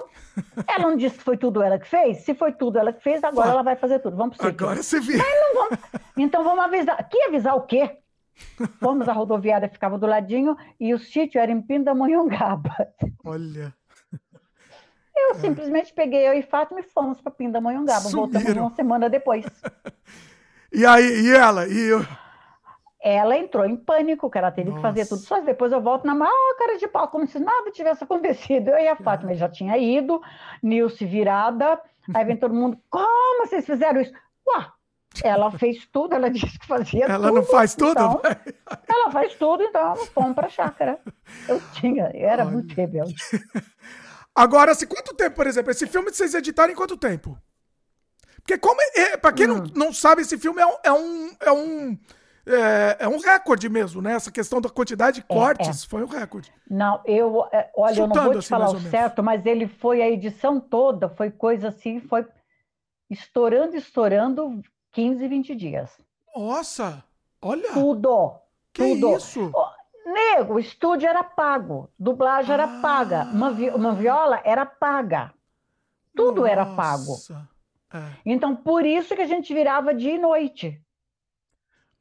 ela 0.67 0.89
não 0.89 0.97
disse 0.97 1.19
que 1.19 1.25
foi 1.25 1.37
tudo 1.37 1.61
ela 1.61 1.79
que 1.79 1.87
fez. 1.87 2.19
Se 2.19 2.33
foi 2.33 2.53
tudo 2.53 2.79
ela 2.79 2.93
que 2.93 3.03
fez, 3.03 3.23
agora 3.25 3.51
ela 3.51 3.63
vai 3.63 3.77
fazer 3.77 3.99
tudo. 3.99 4.17
Vamos 4.17 4.37
pro 4.37 4.49
Agora 4.49 4.83
você 4.83 5.01
vê. 5.01 5.19
Vamos... 5.55 5.79
Então 6.17 6.43
vamos 6.43 6.65
avisar. 6.65 6.97
Que 7.09 7.23
avisar 7.25 7.57
o 7.57 7.63
quê? 7.63 7.99
Fomos, 8.79 9.09
a 9.09 9.13
rodoviária 9.13 9.69
ficava 9.69 9.99
do 9.99 10.07
ladinho 10.07 10.57
e 10.79 10.93
o 10.93 10.99
sítio 10.99 11.41
era 11.41 11.51
em 11.51 11.61
Pindamonhangaba. 11.61 12.89
Olha. 13.25 13.75
Eu 15.17 15.31
é. 15.31 15.35
simplesmente 15.35 15.95
peguei 15.95 16.29
eu 16.29 16.35
e 16.35 16.43
Fátima 16.43 16.81
e 16.81 16.85
fomos 16.85 17.21
para 17.21 17.33
Pindamonhangaba. 17.33 18.09
Voltamos 18.11 18.49
uma 18.53 18.75
semana 18.75 19.09
depois. 19.09 19.45
E 20.73 20.85
aí, 20.85 21.23
e 21.23 21.33
ela? 21.33 21.67
E 21.67 21.79
eu... 21.89 22.05
Ela 23.01 23.39
entrou 23.39 23.65
em 23.65 23.77
pânico, 23.77 24.29
que 24.29 24.37
ela 24.37 24.51
teve 24.51 24.69
Nossa. 24.69 24.79
que 24.79 24.83
fazer 24.83 25.07
tudo 25.07 25.23
só. 25.23 25.41
Depois 25.41 25.71
eu 25.71 25.81
volto 25.81 26.05
na 26.05 26.15
maior 26.15 26.57
cara 26.59 26.77
de 26.77 26.89
pau, 26.89 27.09
como 27.09 27.27
se 27.27 27.39
nada 27.39 27.71
tivesse 27.71 28.03
acontecido. 28.03 28.71
Eu 28.71 28.79
e 28.79 28.89
a 28.89 28.97
Fátima 28.97 29.33
já 29.35 29.49
tinha 29.49 29.79
ido, 29.79 30.21
Nilce 30.63 31.07
virada. 31.07 31.81
Aí 32.13 32.25
vem 32.25 32.37
todo 32.37 32.53
mundo, 32.53 32.79
como 32.91 33.47
vocês 33.47 33.65
fizeram 33.65 34.01
isso? 34.01 34.13
Ué, 34.47 34.67
ela 35.23 35.51
fez 35.53 35.87
tudo, 35.93 36.15
ela 36.15 36.29
disse 36.31 36.59
que 36.59 36.67
fazia 36.67 37.05
ela 37.05 37.15
tudo. 37.15 37.29
Ela 37.29 37.33
não 37.33 37.45
faz 37.45 37.75
tudo? 37.75 37.91
Então, 37.91 38.21
ela 38.89 39.11
faz 39.11 39.35
tudo, 39.35 39.63
então 39.63 39.97
fomos 40.07 40.35
para 40.35 40.47
a 40.47 40.51
chácara. 40.51 40.99
Eu 41.49 41.61
tinha, 41.73 42.11
eu 42.15 42.29
era 42.29 42.45
Olha. 42.45 42.53
muito 42.53 42.75
rebelde. 42.75 43.15
Agora, 44.35 44.73
assim, 44.73 44.87
quanto 44.87 45.15
tempo, 45.15 45.37
por 45.37 45.47
exemplo, 45.47 45.71
esse 45.71 45.87
filme 45.87 46.13
vocês 46.13 46.35
editaram 46.35 46.73
em 46.73 46.77
quanto 46.77 46.97
tempo? 46.97 47.39
Porque 48.37 48.59
como 48.59 48.81
é, 48.81 49.01
é 49.01 49.17
para 49.17 49.33
quem 49.33 49.51
hum. 49.51 49.55
não, 49.55 49.87
não 49.87 49.93
sabe, 49.93 50.23
esse 50.23 50.37
filme 50.39 50.61
é 50.61 50.67
um, 50.67 50.77
é 50.85 50.93
um, 50.93 51.37
é 51.41 51.53
um 51.53 51.99
é, 52.47 52.97
é, 53.01 53.09
um 53.09 53.19
recorde 53.19 53.69
mesmo, 53.69 54.01
né? 54.01 54.13
Essa 54.13 54.31
questão 54.31 54.61
da 54.61 54.69
quantidade 54.69 55.17
de 55.21 55.27
cortes 55.27 55.83
é, 55.83 55.85
é. 55.85 55.89
foi 55.89 56.05
um 56.05 56.07
recorde. 56.07 56.53
Não, 56.71 57.01
eu, 57.05 57.45
é, 57.53 57.69
olha, 57.77 57.95
Chutando, 57.97 58.15
eu 58.15 58.17
não 58.17 58.25
vou 58.25 58.33
te 58.35 58.39
assim, 58.39 58.49
falar 58.49 58.71
o 58.71 58.81
certo, 58.81 59.23
mas 59.23 59.45
ele 59.45 59.67
foi 59.67 60.01
a 60.01 60.09
edição 60.09 60.61
toda, 60.61 61.09
foi 61.09 61.31
coisa 61.31 61.69
assim, 61.69 61.99
foi 62.01 62.25
estourando, 63.11 63.77
estourando 63.77 64.63
15, 64.97 65.29
20 65.29 65.55
dias. 65.55 65.99
Nossa! 66.35 67.05
Olha! 67.43 67.71
Tudo! 67.75 68.33
Que 68.73 68.95
tudo. 68.95 69.15
isso? 69.19 69.53
nego, 70.07 70.55
o 70.55 70.59
estúdio 70.59 71.07
era 71.07 71.23
pago, 71.23 71.91
dublagem 71.99 72.51
ah. 72.51 72.55
era 72.55 72.69
paga, 72.81 73.25
uma, 73.25 73.51
vi 73.51 73.69
uma 73.69 73.93
viola 73.93 74.41
era 74.43 74.65
paga. 74.65 75.35
Tudo 76.15 76.41
Nossa. 76.41 76.51
era 76.51 76.65
pago. 76.65 77.15
É. 77.93 78.13
Então, 78.25 78.57
por 78.57 78.87
isso 78.87 79.15
que 79.15 79.21
a 79.21 79.27
gente 79.27 79.53
virava 79.53 79.93
dia 79.93 80.15
e 80.15 80.19
noite. 80.19 80.81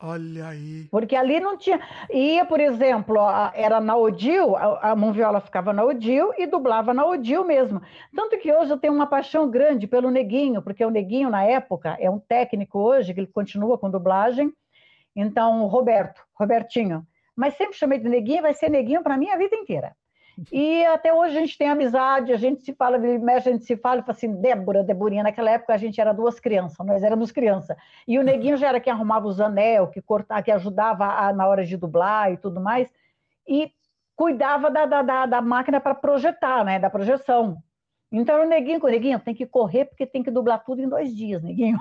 Olha 0.02 0.50
aí. 0.50 0.88
Porque 0.92 1.16
ali 1.16 1.40
não 1.40 1.58
tinha. 1.58 1.80
Ia, 2.12 2.46
por 2.46 2.60
exemplo, 2.60 3.18
era 3.54 3.80
na 3.80 3.96
Odil, 3.96 4.56
a, 4.58 4.94
Monviola 4.96 5.40
ficava 5.40 5.72
na 5.72 5.84
Odil 5.86 6.34
e 6.38 6.46
dublava 6.46 6.94
na 6.94 7.06
Odil 7.06 7.46
mesmo. 7.46 7.82
Tanto 8.14 8.38
que 8.38 8.52
hoje 8.52 8.72
eu 8.72 8.78
tenho 8.78 8.94
uma 8.94 9.08
paixão 9.08 9.50
grande 9.50 9.88
pelo 9.88 10.12
Neguinho, 10.12 10.62
porque 10.62 10.84
o 10.84 10.90
Neguinho, 10.90 11.30
na 11.30 11.44
época, 11.44 11.96
é 12.00 12.10
um 12.10 12.20
técnico 12.20 12.78
hoje, 12.80 13.14
que 13.14 13.22
ele 13.22 13.28
continua 13.28 13.78
com 13.78 13.90
dublagem. 13.90 14.54
Então, 15.16 15.66
Roberto, 15.68 16.22
Robertinho. 16.34 17.08
Mas 17.34 17.56
sempre 17.56 17.78
chamei 17.78 17.98
de 17.98 18.10
Neguinho, 18.10 18.42
vai 18.42 18.54
ser 18.54 18.70
Neguinho 18.70 19.02
para 19.02 19.16
a 19.16 19.38
vida 19.38 19.56
inteira. 19.56 19.96
E 20.52 20.86
até 20.86 21.14
hoje 21.14 21.38
a 21.38 21.40
gente 21.40 21.58
tem 21.58 21.70
amizade, 21.70 22.34
a 22.34 22.38
gente 22.38 22.62
se 22.62 22.74
fala, 22.74 22.98
a 22.98 23.40
gente 23.40 23.64
se 23.64 23.78
fala 23.78 24.02
fala 24.02 24.12
assim, 24.12 24.34
Débora, 24.42 24.84
Deborinha, 24.84 25.24
naquela 25.24 25.52
época 25.52 25.74
a 25.74 25.78
gente 25.78 26.00
era 26.02 26.14
duas 26.14 26.40
crianças, 26.40 26.86
nós 26.86 27.04
éramos 27.04 27.32
crianças. 27.32 27.78
E 28.08 28.20
o 28.20 28.24
Neguinho 28.24 28.58
já 28.58 28.68
era 28.68 28.80
quem 28.80 28.92
arrumava 28.92 29.28
os 29.28 29.40
anel, 29.40 29.88
que 29.88 30.02
cortava, 30.02 30.44
que 30.44 30.52
ajudava 30.52 31.06
a, 31.06 31.32
na 31.32 31.48
hora 31.48 31.64
de 31.64 31.78
dublar 31.78 32.32
e 32.32 32.38
tudo 32.38 32.60
mais, 32.60 32.92
e 33.48 33.72
cuidava 34.16 34.70
da, 34.70 34.86
da, 34.86 35.02
da, 35.02 35.26
da 35.26 35.42
máquina 35.42 35.80
para 35.80 35.96
projetar, 35.96 36.66
né, 36.66 36.80
da 36.80 36.90
projeção. 36.90 37.58
Então 38.12 38.42
o 38.44 38.46
Neguinho, 38.46 38.80
o 38.84 38.88
Neguinho, 38.88 39.20
tem 39.20 39.34
que 39.34 39.46
correr 39.46 39.86
porque 39.86 40.06
tem 40.06 40.22
que 40.22 40.32
dublar 40.32 40.64
tudo 40.64 40.82
em 40.82 40.90
dois 40.90 41.16
dias, 41.16 41.42
Neguinho. 41.42 41.80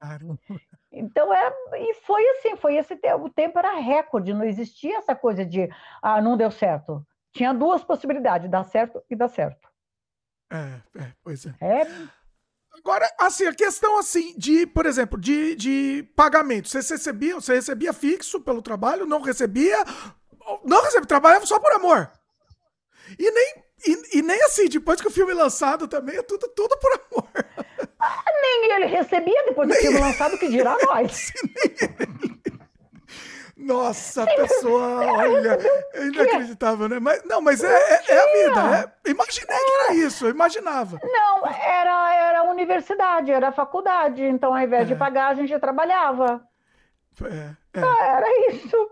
Caramba. 0.00 0.38
Então 0.90 1.34
era, 1.34 1.52
e 1.74 1.94
foi 1.94 2.26
assim, 2.30 2.56
foi 2.56 2.76
esse 2.76 2.98
o 3.20 3.28
tempo 3.28 3.58
era 3.58 3.74
recorde, 3.78 4.32
não 4.32 4.44
existia 4.44 4.98
essa 4.98 5.14
coisa 5.14 5.44
de 5.44 5.68
ah, 6.00 6.22
não 6.22 6.36
deu 6.36 6.50
certo. 6.50 7.04
Tinha 7.34 7.52
duas 7.52 7.82
possibilidades, 7.82 8.48
dar 8.48 8.64
certo 8.64 9.02
e 9.10 9.16
dar 9.16 9.28
certo. 9.28 9.68
É, 10.50 11.02
é 11.02 11.12
pois 11.22 11.44
é. 11.44 11.54
é. 11.60 11.86
Agora, 12.78 13.10
assim, 13.18 13.44
a 13.46 13.54
questão 13.54 13.98
assim 13.98 14.38
de, 14.38 14.66
por 14.66 14.86
exemplo, 14.86 15.20
de, 15.20 15.56
de 15.56 16.08
pagamento. 16.14 16.68
Você 16.68 16.78
recebia, 16.78 17.34
você 17.34 17.54
recebia 17.54 17.92
fixo 17.92 18.40
pelo 18.40 18.62
trabalho, 18.62 19.06
não 19.06 19.20
recebia, 19.20 19.76
não 20.64 20.82
recebia, 20.82 21.06
trabalhava 21.06 21.44
só 21.44 21.58
por 21.58 21.72
amor. 21.72 22.10
E 23.18 23.30
nem, 23.30 23.54
e, 23.86 24.18
e, 24.18 24.22
nem 24.22 24.40
assim, 24.44 24.68
depois 24.68 25.00
que 25.00 25.08
o 25.08 25.10
filme 25.10 25.32
é 25.32 25.34
lançado 25.34 25.88
também, 25.88 26.16
é 26.16 26.22
tudo, 26.22 26.48
tudo 26.54 26.76
por 26.78 26.92
amor. 26.92 27.28
Ah, 27.98 28.24
nem 28.42 28.72
ele 28.72 28.86
recebia 28.86 29.44
depois 29.44 29.68
do 29.68 29.74
filme 29.74 29.98
lançado, 29.98 30.38
que 30.38 30.48
dirá 30.48 30.76
nós. 30.84 31.32
Nossa, 33.64 34.24
a 34.24 34.26
pessoa, 34.26 35.06
olha, 35.06 35.58
é 35.94 36.06
inacreditável, 36.06 36.86
né? 36.86 36.98
Mas, 37.00 37.24
não, 37.24 37.40
mas 37.40 37.64
é, 37.64 37.72
é, 37.72 38.02
é 38.08 38.20
a 38.20 38.48
vida. 38.48 38.92
É, 39.06 39.10
imaginei 39.10 39.56
que 39.56 39.72
era 39.80 39.94
isso, 39.94 40.26
eu 40.26 40.30
imaginava. 40.30 41.00
Não, 41.02 41.46
era, 41.46 42.14
era 42.14 42.40
a 42.40 42.50
universidade, 42.50 43.30
era 43.30 43.48
a 43.48 43.52
faculdade. 43.52 44.22
Então, 44.22 44.54
ao 44.54 44.62
invés 44.62 44.86
de 44.86 44.92
é. 44.92 44.96
pagar, 44.96 45.28
a 45.28 45.34
gente 45.34 45.58
trabalhava. 45.58 46.42
É, 47.22 47.78
é. 47.78 47.82
Ah, 47.82 48.16
era 48.18 48.50
isso. 48.52 48.90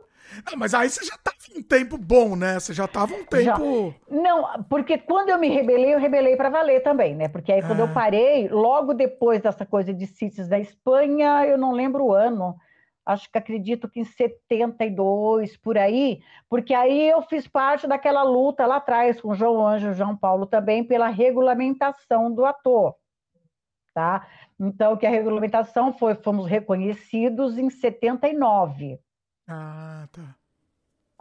Não, 0.51 0.59
mas 0.59 0.73
aí 0.73 0.89
você 0.89 1.05
já 1.05 1.17
estava 1.17 1.37
um 1.55 1.63
tempo 1.63 1.99
bom, 1.99 2.35
né? 2.35 2.59
Você 2.59 2.73
já 2.73 2.87
estava 2.87 3.13
um 3.13 3.25
tempo. 3.25 3.95
Já. 4.11 4.17
Não, 4.17 4.65
porque 4.71 4.97
quando 4.97 5.29
eu 5.29 5.39
me 5.39 5.51
rebelei, 5.51 5.93
eu 5.93 5.99
rebelei 5.99 6.35
para 6.35 6.49
valer 6.49 6.83
também, 6.83 7.15
né? 7.15 7.29
Porque 7.29 7.53
aí 7.53 7.61
quando 7.61 7.81
eu 7.81 7.89
parei, 7.89 8.49
logo 8.49 8.95
depois 8.95 9.43
dessa 9.43 9.67
coisa 9.67 9.93
de 9.93 10.07
CITES 10.07 10.49
da 10.49 10.59
Espanha, 10.59 11.45
eu 11.45 11.59
não 11.59 11.73
lembro 11.73 12.05
o 12.05 12.15
ano 12.15 12.57
acho 13.05 13.31
que 13.31 13.39
acredito 13.39 13.89
que 13.89 14.01
em 14.01 14.05
72, 14.05 15.57
por 15.57 15.77
aí, 15.77 16.23
porque 16.49 16.73
aí 16.73 17.09
eu 17.09 17.23
fiz 17.23 17.47
parte 17.47 17.87
daquela 17.87 18.23
luta 18.23 18.67
lá 18.67 18.77
atrás 18.77 19.21
com 19.21 19.35
João 19.35 19.67
Anjo 19.67 19.91
e 19.91 19.95
João 19.95 20.17
Paulo 20.17 20.47
também 20.47 20.85
pela 20.85 21.09
regulamentação 21.09 22.33
do 22.33 22.45
ator, 22.45 22.95
tá? 23.95 24.27
Então, 24.59 24.97
que 24.97 25.07
a 25.07 25.11
regulamentação 25.11 25.93
foi, 25.93 26.15
fomos 26.15 26.47
reconhecidos 26.47 27.59
em 27.59 27.69
79. 27.69 29.01
Ah, 29.49 30.07
tá. 30.13 30.37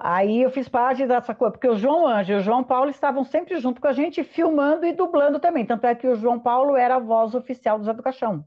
Aí 0.04 0.42
eu 0.42 0.50
fiz 0.50 0.68
parte 0.68 1.06
dessa 1.06 1.36
coisa, 1.36 1.52
porque 1.52 1.68
o 1.68 1.76
João 1.76 2.08
Anjo 2.08 2.34
e 2.34 2.36
o 2.36 2.42
João 2.42 2.64
Paulo 2.64 2.90
estavam 2.90 3.24
sempre 3.24 3.60
junto 3.60 3.80
com 3.80 3.88
a 3.88 3.94
gente, 3.94 4.24
filmando 4.24 4.84
e 4.84 4.94
dublando 4.94 5.40
também. 5.40 5.64
Tanto 5.64 5.86
é 5.86 5.94
que 5.94 6.08
o 6.08 6.16
João 6.16 6.40
Paulo 6.40 6.76
era 6.76 6.96
a 6.96 7.00
voz 7.00 7.36
oficial 7.36 7.78
do 7.78 7.86
Zé 7.86 7.94
do 7.94 8.02
Caixão. 8.02 8.44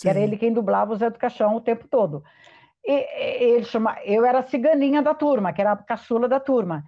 Que 0.00 0.08
era 0.08 0.18
ele 0.18 0.36
quem 0.36 0.52
dublava 0.52 0.92
o 0.92 0.96
Zé 0.96 1.08
do 1.08 1.20
Caixão 1.20 1.54
o 1.54 1.60
tempo 1.60 1.86
todo. 1.88 2.24
Ele 2.84 3.64
chama, 3.64 3.96
eu 4.04 4.24
era 4.24 4.40
a 4.40 4.42
ciganinha 4.42 5.00
da 5.02 5.14
turma, 5.14 5.52
que 5.52 5.60
era 5.60 5.72
a 5.72 5.76
caçula 5.76 6.28
da 6.28 6.40
turma. 6.40 6.84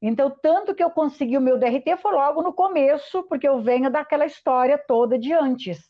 Então, 0.00 0.30
tanto 0.42 0.74
que 0.74 0.82
eu 0.82 0.90
consegui 0.90 1.36
o 1.36 1.40
meu 1.40 1.58
DRT 1.58 1.96
foi 1.96 2.12
logo 2.12 2.42
no 2.42 2.52
começo, 2.52 3.22
porque 3.24 3.46
eu 3.46 3.60
venho 3.62 3.90
daquela 3.90 4.26
história 4.26 4.76
toda 4.76 5.18
de 5.18 5.32
antes, 5.32 5.88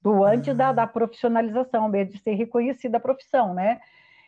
do 0.00 0.24
antes 0.24 0.48
uhum. 0.48 0.56
da, 0.56 0.72
da 0.72 0.86
profissionalização, 0.86 1.88
mesmo 1.88 2.12
de 2.12 2.18
ser 2.20 2.34
reconhecida 2.34 2.96
a 2.96 3.00
profissão, 3.00 3.52
né? 3.52 3.80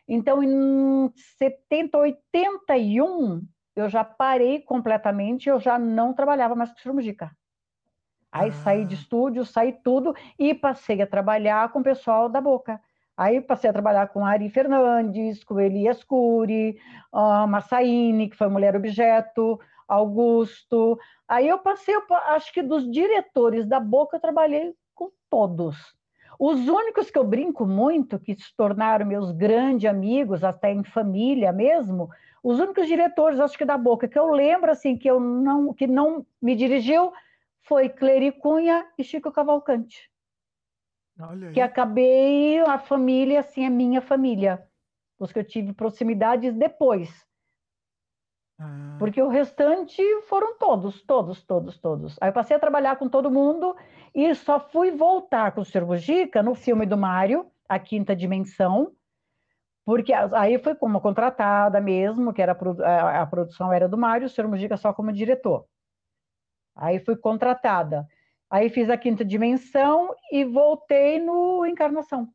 Então, 0.07 0.43
em 0.43 1.11
70, 1.39 1.99
81, 1.99 3.43
eu 3.75 3.89
já 3.89 4.05
parei 4.05 4.61
completamente, 4.61 5.49
eu 5.49 5.59
já 5.59 5.79
não 5.79 6.13
trabalhava 6.13 6.55
mais 6.55 6.71
com 6.71 6.79
cirurgia. 6.79 7.31
Aí 8.31 8.51
ah. 8.51 8.53
saí 8.53 8.85
de 8.85 8.95
estúdio, 8.95 9.45
saí 9.45 9.73
tudo 9.73 10.15
e 10.39 10.55
passei 10.55 11.01
a 11.01 11.07
trabalhar 11.07 11.73
com 11.73 11.81
o 11.81 11.85
pessoal 11.85 12.29
da 12.29 12.41
Boca. 12.41 12.81
Aí 13.17 13.41
passei 13.41 13.71
a 13.71 13.73
trabalhar 13.73 14.09
com 14.09 14.27
Ari 14.27 14.51
Fernandes, 14.51 15.43
com 15.43 15.59
Elias 15.59 16.05
Cury, 16.05 16.79
a 17.13 17.47
Massaine, 17.47 18.29
que 18.29 18.37
foi 18.37 18.49
Mulher 18.49 18.77
Objeto, 18.77 19.59
Augusto. 19.89 20.99
Aí 21.27 21.49
eu 21.49 21.59
passei, 21.59 21.95
acho 22.27 22.53
que 22.53 22.63
dos 22.63 22.91
diretores 22.91 23.67
da 23.67 23.81
Boca, 23.81 24.17
eu 24.17 24.21
trabalhei 24.21 24.75
com 24.95 25.11
todos. 25.31 25.97
Os 26.39 26.69
únicos 26.69 27.11
que 27.11 27.19
eu 27.19 27.25
brinco 27.25 27.65
muito, 27.65 28.19
que 28.19 28.35
se 28.35 28.55
tornaram 28.55 29.07
meus 29.07 29.33
grandes 29.33 29.89
amigos, 29.89 30.45
até 30.45 30.71
em 30.71 30.85
família 30.85 31.51
mesmo, 31.53 32.11
os 32.43 32.61
únicos 32.61 32.87
diretores, 32.87 33.41
acho 33.41 33.57
que 33.57 33.65
da 33.65 33.79
Boca, 33.79 34.07
que 34.07 34.19
eu 34.19 34.31
lembro 34.31 34.71
assim 34.71 34.97
que 34.99 35.09
eu 35.11 35.19
não, 35.19 35.73
que 35.73 35.87
não 35.87 36.27
me 36.41 36.55
dirigiu, 36.55 37.13
foi 37.63 37.89
Clery 37.89 38.33
Cunha 38.33 38.87
e 38.99 39.03
Chico 39.03 39.33
Cavalcante. 39.33 40.11
Que 41.53 41.61
acabei, 41.61 42.59
a 42.61 42.79
família, 42.79 43.41
assim, 43.41 43.65
é 43.65 43.71
minha 43.71 44.01
família. 44.01 44.67
Os 45.19 45.33
que 45.33 45.39
eu 45.39 45.45
tive 45.45 45.73
proximidades 45.73 46.55
depois. 46.55 47.27
Ah. 48.59 48.97
Porque 48.99 49.21
o 49.21 49.29
restante 49.29 50.03
foram 50.23 50.59
todos, 50.59 51.03
todos, 51.03 51.43
todos, 51.43 51.79
todos. 51.79 52.17
Aí 52.21 52.29
eu 52.29 52.33
passei 52.33 52.57
a 52.57 52.61
trabalhar 52.61 52.97
com 52.97 53.09
todo 53.09 53.31
mundo 53.31 53.77
e 54.15 54.35
só 54.35 54.61
fui 54.61 54.91
voltar 54.91 55.53
com 55.53 55.61
o 55.61 55.65
Sr. 55.65 55.85
Bugica 55.85 56.43
no 56.43 56.55
filme 56.55 56.87
do 56.87 56.97
Mário, 56.97 57.51
A 57.69 57.79
Quinta 57.79 58.17
Dimensão, 58.17 58.93
porque 59.85 60.13
aí 60.13 60.59
foi 60.59 60.75
como 60.75 61.01
contratada 61.01 61.81
mesmo, 61.81 62.33
que 62.33 62.43
era 62.43 62.59
a, 62.85 63.23
a 63.23 63.27
produção 63.27 63.73
era 63.73 63.89
do 63.89 63.97
Mário, 63.97 64.27
o 64.27 64.31
Sr. 64.31 64.49
Mujica 64.49 64.77
só 64.77 64.93
como 64.93 65.13
diretor. 65.13 65.67
Aí 66.75 66.99
fui 66.99 67.17
contratada. 67.17 68.07
Aí 68.51 68.69
fiz 68.71 68.89
a 68.89 68.97
quinta 68.97 69.25
dimensão 69.25 70.15
e 70.31 70.45
voltei 70.45 71.19
no 71.19 71.67
Encarnação. 71.67 72.29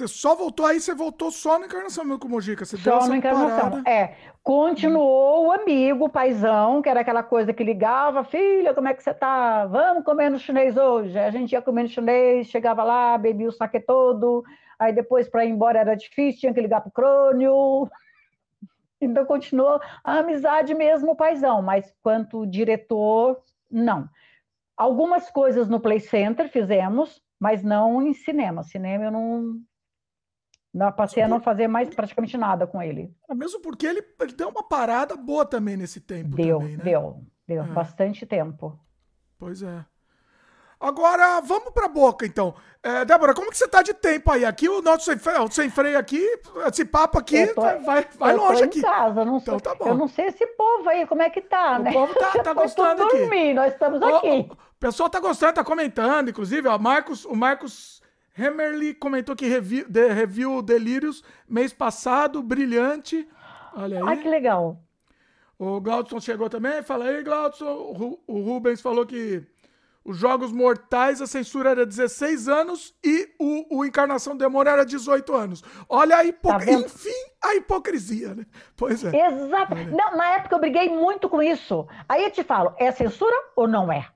Você 0.00 0.08
só 0.08 0.34
voltou 0.34 0.64
aí, 0.64 0.80
você 0.80 0.94
voltou 0.94 1.30
só 1.30 1.58
na 1.58 1.66
encarnação 1.66 2.04
mesmo 2.04 2.18
com 2.18 2.26
o 2.26 2.30
Mojica. 2.30 2.64
Você 2.64 2.78
só 2.78 3.06
na 3.06 3.18
encarnação. 3.18 3.70
Parada. 3.70 3.90
É. 3.90 4.16
Continuou 4.42 5.48
o 5.48 5.52
amigo, 5.52 6.06
o 6.06 6.08
paizão, 6.08 6.80
que 6.80 6.88
era 6.88 7.00
aquela 7.00 7.22
coisa 7.22 7.52
que 7.52 7.62
ligava, 7.62 8.24
filha, 8.24 8.72
como 8.72 8.88
é 8.88 8.94
que 8.94 9.02
você 9.02 9.12
tá? 9.12 9.66
Vamos 9.66 10.02
comer 10.02 10.30
no 10.30 10.38
chinês 10.38 10.74
hoje. 10.74 11.18
A 11.18 11.30
gente 11.30 11.52
ia 11.52 11.60
comer 11.60 11.82
no 11.82 11.88
chinês, 11.90 12.46
chegava 12.46 12.82
lá, 12.82 13.18
bebia 13.18 13.48
o 13.48 13.52
saque 13.52 13.78
todo. 13.78 14.42
Aí 14.78 14.90
depois, 14.90 15.28
para 15.28 15.44
ir 15.44 15.50
embora, 15.50 15.80
era 15.80 15.94
difícil, 15.94 16.40
tinha 16.40 16.54
que 16.54 16.62
ligar 16.62 16.80
pro 16.80 16.90
crônio. 16.90 17.88
Então 19.02 19.24
continuou 19.24 19.80
a 20.04 20.18
amizade 20.18 20.74
mesmo, 20.74 21.12
o 21.12 21.16
paizão, 21.16 21.62
mas 21.62 21.90
quanto 22.02 22.46
diretor, 22.46 23.40
não. 23.70 24.06
Algumas 24.80 25.30
coisas 25.30 25.68
no 25.68 25.78
Play 25.78 26.00
Center 26.00 26.48
fizemos, 26.48 27.22
mas 27.38 27.62
não 27.62 28.00
em 28.00 28.14
cinema. 28.14 28.62
Cinema 28.62 29.04
eu 29.04 29.10
não, 29.10 29.60
não 30.72 30.90
passei 30.90 31.22
a 31.22 31.28
não 31.28 31.38
fazer 31.38 31.68
mais 31.68 31.94
praticamente 31.94 32.38
nada 32.38 32.66
com 32.66 32.80
ele. 32.80 33.14
É 33.28 33.34
mesmo 33.34 33.60
porque 33.60 33.86
ele, 33.86 34.02
ele 34.18 34.32
deu 34.32 34.48
uma 34.48 34.66
parada 34.66 35.18
boa 35.18 35.44
também 35.44 35.76
nesse 35.76 36.00
tempo. 36.00 36.34
Deu, 36.34 36.60
também, 36.60 36.78
né? 36.78 36.82
deu, 36.84 37.22
deu 37.46 37.62
é. 37.62 37.66
bastante 37.66 38.24
tempo. 38.24 38.80
Pois 39.38 39.62
é. 39.62 39.84
Agora, 40.80 41.42
vamos 41.42 41.74
para 41.74 41.84
a 41.84 41.90
boca, 41.90 42.24
então. 42.24 42.54
É, 42.82 43.04
Débora, 43.04 43.34
como 43.34 43.50
que 43.50 43.58
você 43.58 43.66
está 43.66 43.82
de 43.82 43.92
tempo 43.92 44.32
aí? 44.32 44.46
Aqui, 44.46 44.66
o 44.66 44.80
nosso 44.80 45.04
sem 45.04 45.18
freio, 45.18 45.52
sem 45.52 45.68
freio 45.68 45.98
aqui, 45.98 46.26
esse 46.66 46.86
papo 46.86 47.18
aqui 47.18 47.48
tô, 47.48 47.60
vai, 47.60 48.06
vai 48.18 48.34
longe 48.34 48.62
aqui. 48.62 48.80
Casa, 48.80 49.22
não 49.22 49.36
então, 49.36 49.60
tá 49.60 49.74
bom. 49.74 49.88
Eu 49.88 49.94
não 49.94 50.08
sei 50.08 50.28
esse 50.28 50.46
povo 50.46 50.88
aí, 50.88 51.06
como 51.06 51.20
é 51.20 51.28
que 51.28 51.42
tá, 51.42 51.76
o 51.78 51.82
né? 51.82 51.90
O 51.90 51.92
povo 51.92 52.14
tá, 52.14 52.30
tá 52.42 52.54
gostando 52.54 53.02
aqui. 53.02 53.18
Dormir, 53.18 53.52
nós 53.52 53.74
estamos 53.74 54.00
aqui. 54.00 54.48
O, 54.50 54.56
o 54.80 54.86
pessoal 54.88 55.10
tá 55.10 55.20
gostando, 55.20 55.52
tá 55.52 55.62
comentando, 55.62 56.30
inclusive, 56.30 56.66
ó, 56.66 56.78
Marcos, 56.78 57.26
o 57.26 57.36
Marcos 57.36 58.00
Hemerly 58.36 58.94
comentou 58.94 59.36
que 59.36 59.46
review, 59.46 59.86
de, 59.86 60.08
review 60.10 60.62
Delírios 60.62 61.22
mês 61.46 61.70
passado, 61.70 62.42
brilhante. 62.42 63.28
Olha 63.74 63.98
aí. 63.98 64.04
Ai, 64.08 64.16
que 64.16 64.28
legal. 64.30 64.82
O 65.58 65.78
Glaudson 65.82 66.18
chegou 66.18 66.48
também, 66.48 66.82
fala 66.82 67.04
aí, 67.04 67.22
Glaudson. 67.22 68.18
O 68.26 68.40
Rubens 68.40 68.80
falou 68.80 69.04
que 69.04 69.46
os 70.02 70.16
Jogos 70.16 70.50
Mortais, 70.50 71.20
a 71.20 71.26
censura 71.26 71.72
era 71.72 71.84
16 71.84 72.48
anos 72.48 72.94
e 73.04 73.34
o, 73.38 73.80
o 73.80 73.84
Encarnação 73.84 74.34
Demônio 74.34 74.72
era 74.72 74.86
18 74.86 75.34
anos. 75.34 75.62
Olha 75.90 76.16
a 76.16 76.24
hipocrisia. 76.24 76.78
Tá 76.78 76.86
Enfim, 76.86 77.30
a 77.44 77.54
hipocrisia, 77.54 78.34
né? 78.34 78.46
Pois 78.74 79.04
é. 79.04 79.26
Exato. 79.26 79.74
Não, 79.74 80.16
na 80.16 80.36
época 80.36 80.54
eu 80.54 80.58
briguei 80.58 80.88
muito 80.88 81.28
com 81.28 81.42
isso. 81.42 81.86
Aí 82.08 82.24
eu 82.24 82.30
te 82.30 82.42
falo, 82.42 82.74
é 82.78 82.90
censura 82.90 83.36
ou 83.54 83.68
não 83.68 83.92
é? 83.92 84.08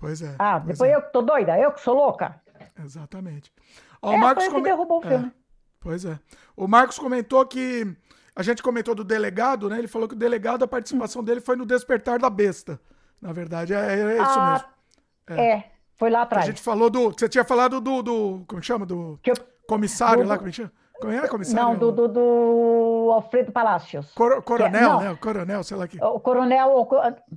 Pois 0.00 0.22
é. 0.22 0.34
Ah, 0.38 0.58
pois 0.58 0.78
depois 0.78 0.90
é. 0.90 0.96
eu 0.96 1.02
que 1.02 1.12
tô 1.12 1.20
doida, 1.20 1.58
eu 1.58 1.70
que 1.72 1.80
sou 1.80 1.94
louca. 1.94 2.40
Exatamente. 2.82 3.52
Ó, 4.00 4.12
é, 4.12 4.16
o 4.16 4.18
Marcos 4.18 4.44
foi 4.44 4.54
come... 4.54 4.64
derrubou 4.64 4.98
o 4.98 5.02
filme. 5.02 5.26
É, 5.26 5.32
pois 5.78 6.04
é. 6.06 6.18
O 6.56 6.66
Marcos 6.66 6.98
comentou 6.98 7.44
que. 7.46 7.86
A 8.34 8.42
gente 8.42 8.62
comentou 8.62 8.94
do 8.94 9.04
delegado, 9.04 9.68
né? 9.68 9.78
Ele 9.78 9.88
falou 9.88 10.08
que 10.08 10.14
o 10.14 10.18
delegado, 10.18 10.64
a 10.64 10.68
participação 10.68 11.22
dele 11.22 11.40
foi 11.40 11.56
no 11.56 11.66
Despertar 11.66 12.18
da 12.18 12.30
Besta. 12.30 12.80
Na 13.20 13.32
verdade, 13.32 13.74
é, 13.74 13.78
é 13.78 14.14
isso 14.14 14.40
ah, 14.40 14.52
mesmo. 14.52 15.38
É. 15.38 15.50
é. 15.50 15.72
foi 15.96 16.08
lá 16.08 16.22
atrás. 16.22 16.46
A 16.46 16.48
gente 16.48 16.62
falou 16.62 16.88
do. 16.88 17.10
Você 17.10 17.28
tinha 17.28 17.44
falado 17.44 17.78
do. 17.80 18.02
do 18.02 18.44
como 18.46 18.62
chama? 18.62 18.86
Do 18.86 19.20
eu, 19.26 19.34
comissário 19.68 20.22
do, 20.22 20.28
lá, 20.28 20.38
como 20.38 20.48
é 20.48 20.52
chama? 20.52 20.72
Como 20.98 21.12
era 21.12 21.28
comissário? 21.28 21.62
Não, 21.62 21.78
do, 21.78 21.92
do, 21.92 22.08
do 22.08 23.10
Alfredo 23.12 23.52
Palácios. 23.52 24.10
Cor, 24.14 24.42
coronel, 24.42 25.00
é, 25.00 25.04
né? 25.04 25.10
O 25.10 25.18
coronel, 25.18 25.62
sei 25.62 25.76
lá 25.76 25.86
que. 25.86 26.02
O 26.02 26.20
coronel. 26.20 26.68
O, 26.70 26.88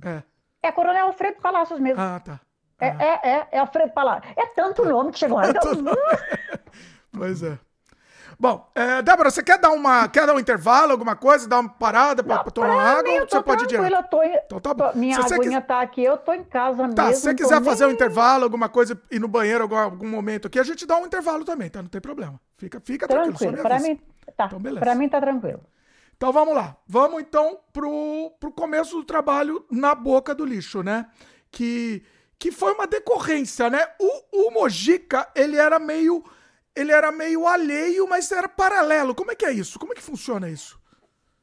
é. 0.06 0.22
é 0.62 0.72
Coronel 0.72 1.06
Alfredo 1.06 1.42
Palácios 1.42 1.78
mesmo. 1.78 2.00
Ah, 2.00 2.20
tá. 2.20 2.40
É, 2.84 2.96
é, 2.98 3.30
é, 3.30 3.48
é 3.52 3.58
Alfredo 3.58 3.92
Palácio. 3.92 4.30
É 4.36 4.46
tanto 4.46 4.84
nome 4.84 5.12
que 5.12 5.18
chegou. 5.18 5.40
É 5.40 5.52
pois 7.12 7.42
é. 7.42 7.58
Bom, 8.38 8.68
é, 8.74 9.00
Débora, 9.02 9.30
você 9.30 9.42
quer 9.42 9.58
dar, 9.58 9.70
uma, 9.70 10.08
quer 10.08 10.26
dar 10.26 10.34
um 10.34 10.40
intervalo, 10.40 10.92
alguma 10.92 11.14
coisa, 11.14 11.48
dar 11.48 11.60
uma 11.60 11.68
parada 11.68 12.22
para 12.22 12.42
tomar 12.44 12.74
uma 12.74 12.82
água? 12.82 13.12
Ou 13.12 13.28
você 13.28 13.42
pode 13.42 13.64
ir 13.64 13.66
direto? 13.68 13.94
Eu 13.94 14.02
tô, 14.02 14.22
então 14.22 14.60
tá 14.60 14.74
bom. 14.74 14.90
Minha 14.94 15.22
se 15.22 15.34
aguinha 15.34 15.60
quis... 15.60 15.68
tá 15.68 15.80
aqui, 15.80 16.02
eu 16.02 16.16
tô 16.16 16.32
em 16.32 16.44
casa 16.44 16.82
mesmo. 16.82 16.94
Tá, 16.94 17.12
se 17.12 17.20
você 17.20 17.34
quiser 17.34 17.62
fazer 17.62 17.86
um 17.86 17.90
intervalo, 17.90 18.44
alguma 18.44 18.68
coisa, 18.68 19.00
ir 19.10 19.20
no 19.20 19.28
banheiro 19.28 19.62
algum, 19.62 19.76
algum 19.76 20.08
momento 20.08 20.48
aqui, 20.48 20.58
a 20.58 20.64
gente 20.64 20.84
dá 20.86 20.96
um 20.96 21.06
intervalo 21.06 21.44
também, 21.44 21.70
tá? 21.70 21.80
Não 21.80 21.88
tem 21.88 22.00
problema. 22.00 22.40
Fica, 22.56 22.80
fica 22.80 23.06
tranquilo. 23.06 23.36
Tranquilo, 23.36 23.62
para 23.62 23.78
mim, 23.78 24.00
tá. 24.36 24.46
Então, 24.46 24.58
beleza. 24.58 24.80
Pra 24.80 24.94
mim 24.94 25.08
tá 25.08 25.20
tranquilo. 25.20 25.60
Então 26.16 26.32
vamos 26.32 26.54
lá. 26.54 26.76
Vamos 26.86 27.20
então 27.20 27.58
pro, 27.72 28.32
pro 28.40 28.52
começo 28.52 28.96
do 28.96 29.04
trabalho 29.04 29.64
na 29.70 29.94
boca 29.94 30.34
do 30.34 30.44
lixo, 30.44 30.82
né? 30.82 31.06
Que 31.50 32.02
que 32.44 32.52
foi 32.52 32.74
uma 32.74 32.86
decorrência, 32.86 33.70
né? 33.70 33.78
O, 33.98 34.48
o 34.48 34.50
Mojica, 34.50 35.26
ele 35.34 35.56
era 35.56 35.78
meio 35.78 36.22
ele 36.76 36.92
era 36.92 37.10
meio 37.10 37.46
alheio, 37.46 38.06
mas 38.06 38.30
era 38.30 38.46
paralelo. 38.46 39.14
Como 39.14 39.32
é 39.32 39.34
que 39.34 39.46
é 39.46 39.50
isso? 39.50 39.78
Como 39.78 39.92
é 39.92 39.94
que 39.94 40.02
funciona 40.02 40.50
isso? 40.50 40.78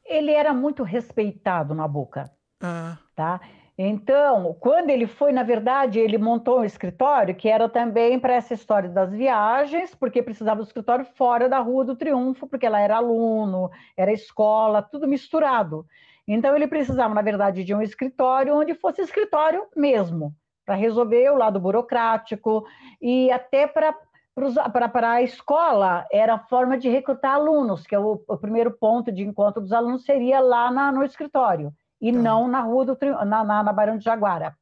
Ele 0.04 0.30
era 0.30 0.54
muito 0.54 0.84
respeitado 0.84 1.74
na 1.74 1.88
boca, 1.88 2.30
ah. 2.62 2.98
tá? 3.16 3.40
Então, 3.76 4.56
quando 4.60 4.90
ele 4.90 5.08
foi, 5.08 5.32
na 5.32 5.42
verdade, 5.42 5.98
ele 5.98 6.18
montou 6.18 6.60
um 6.60 6.64
escritório 6.64 7.34
que 7.34 7.48
era 7.48 7.68
também 7.68 8.20
para 8.20 8.34
essa 8.34 8.54
história 8.54 8.88
das 8.88 9.10
viagens, 9.10 9.96
porque 9.96 10.22
precisava 10.22 10.60
do 10.60 10.66
escritório 10.66 11.04
fora 11.16 11.48
da 11.48 11.58
Rua 11.58 11.84
do 11.84 11.96
Triunfo, 11.96 12.46
porque 12.46 12.66
ela 12.66 12.78
era 12.78 12.98
aluno, 12.98 13.72
era 13.96 14.12
escola, 14.12 14.80
tudo 14.82 15.08
misturado. 15.08 15.84
Então, 16.28 16.54
ele 16.54 16.68
precisava, 16.68 17.12
na 17.12 17.22
verdade, 17.22 17.64
de 17.64 17.74
um 17.74 17.82
escritório 17.82 18.54
onde 18.54 18.72
fosse 18.74 19.02
escritório 19.02 19.66
mesmo 19.74 20.32
para 20.64 20.74
resolver 20.74 21.30
o 21.30 21.36
lado 21.36 21.60
burocrático 21.60 22.64
e 23.00 23.30
até 23.30 23.66
para 23.66 23.94
para 24.34 25.12
a 25.12 25.22
escola 25.22 26.06
era 26.10 26.34
a 26.34 26.38
forma 26.38 26.78
de 26.78 26.88
recrutar 26.88 27.34
alunos, 27.34 27.86
que 27.86 27.94
é 27.94 27.98
o, 27.98 28.22
o, 28.26 28.38
primeiro 28.38 28.70
ponto 28.70 29.12
de 29.12 29.22
encontro 29.22 29.60
dos 29.60 29.74
alunos 29.74 30.06
seria 30.06 30.40
lá 30.40 30.70
na, 30.70 30.90
no 30.90 31.04
escritório 31.04 31.70
e 32.00 32.10
tá. 32.10 32.18
não 32.18 32.48
na 32.48 32.60
rua 32.60 32.86
do 32.86 32.98
na, 33.26 33.44
na, 33.44 33.62
na 33.62 33.72
Barão 33.74 33.98
de 33.98 34.04
Jaguara, 34.04 34.56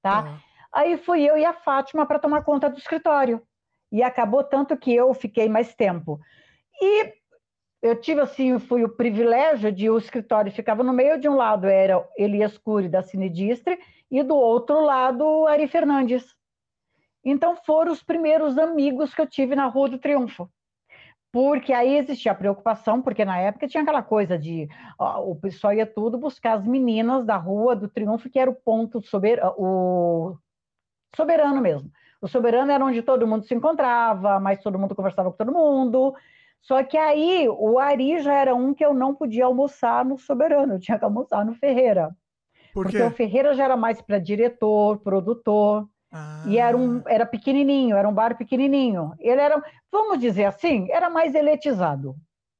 tá? 0.00 0.22
tá? 0.22 0.38
Aí 0.72 0.96
fui 0.96 1.24
eu 1.24 1.36
e 1.36 1.44
a 1.44 1.52
Fátima 1.52 2.06
para 2.06 2.20
tomar 2.20 2.44
conta 2.44 2.70
do 2.70 2.78
escritório 2.78 3.42
e 3.90 4.00
acabou 4.00 4.44
tanto 4.44 4.76
que 4.76 4.94
eu 4.94 5.12
fiquei 5.12 5.48
mais 5.48 5.74
tempo 5.74 6.20
e 6.80 7.12
eu 7.86 8.00
tive 8.00 8.20
assim 8.20 8.58
fui 8.58 8.84
o 8.84 8.88
privilégio 8.88 9.70
de 9.70 9.88
o 9.88 9.98
escritório 9.98 10.52
ficava 10.52 10.82
no 10.82 10.92
meio 10.92 11.20
de 11.20 11.28
um 11.28 11.34
lado 11.36 11.66
era 11.66 12.06
Elias 12.16 12.58
Cury 12.58 12.88
da 12.88 13.02
Cinedistre 13.02 13.78
e 14.10 14.22
do 14.22 14.36
outro 14.36 14.80
lado, 14.80 15.46
Ari 15.46 15.66
Fernandes. 15.66 16.24
Então 17.24 17.56
foram 17.64 17.92
os 17.92 18.02
primeiros 18.02 18.56
amigos 18.56 19.14
que 19.14 19.20
eu 19.20 19.26
tive 19.26 19.56
na 19.56 19.66
Rua 19.66 19.88
do 19.88 19.98
Triunfo. 19.98 20.48
Porque 21.32 21.72
aí 21.72 21.96
existia 21.96 22.32
a 22.32 22.34
preocupação, 22.34 23.02
porque 23.02 23.24
na 23.24 23.38
época 23.38 23.68
tinha 23.68 23.82
aquela 23.82 24.02
coisa 24.02 24.38
de 24.38 24.68
ó, 24.98 25.20
o 25.20 25.36
pessoal 25.36 25.72
ia 25.72 25.84
tudo 25.84 26.16
buscar 26.16 26.54
as 26.54 26.66
meninas 26.66 27.26
da 27.26 27.36
Rua 27.36 27.76
do 27.76 27.88
Triunfo, 27.88 28.30
que 28.30 28.38
era 28.38 28.50
o 28.50 28.54
ponto 28.54 29.02
sober, 29.02 29.40
o 29.58 30.36
soberano 31.14 31.60
mesmo. 31.60 31.90
O 32.22 32.28
soberano 32.28 32.72
era 32.72 32.84
onde 32.84 33.02
todo 33.02 33.26
mundo 33.26 33.44
se 33.44 33.54
encontrava, 33.54 34.40
mas 34.40 34.62
todo 34.62 34.78
mundo 34.78 34.94
conversava 34.94 35.30
com 35.30 35.36
todo 35.36 35.52
mundo. 35.52 36.14
Só 36.60 36.82
que 36.82 36.96
aí 36.96 37.48
o 37.48 37.78
Ari 37.78 38.20
já 38.20 38.34
era 38.34 38.54
um 38.54 38.74
que 38.74 38.84
eu 38.84 38.92
não 38.92 39.14
podia 39.14 39.44
almoçar 39.44 40.04
no 40.04 40.18
Soberano, 40.18 40.74
eu 40.74 40.80
tinha 40.80 40.98
que 40.98 41.04
almoçar 41.04 41.44
no 41.44 41.54
Ferreira. 41.54 42.14
Por 42.74 42.84
porque 42.84 43.00
o 43.00 43.10
Ferreira 43.10 43.54
já 43.54 43.64
era 43.64 43.76
mais 43.76 44.02
para 44.02 44.18
diretor, 44.18 44.98
produtor. 44.98 45.88
Ah. 46.12 46.44
E 46.46 46.58
era, 46.58 46.76
um, 46.76 47.02
era 47.06 47.24
pequenininho, 47.24 47.96
era 47.96 48.08
um 48.08 48.12
bar 48.12 48.36
pequenininho. 48.36 49.14
Ele 49.18 49.40
era, 49.40 49.62
vamos 49.90 50.18
dizer 50.18 50.44
assim, 50.44 50.86
era 50.90 51.08
mais 51.08 51.34
eletizado. 51.34 52.14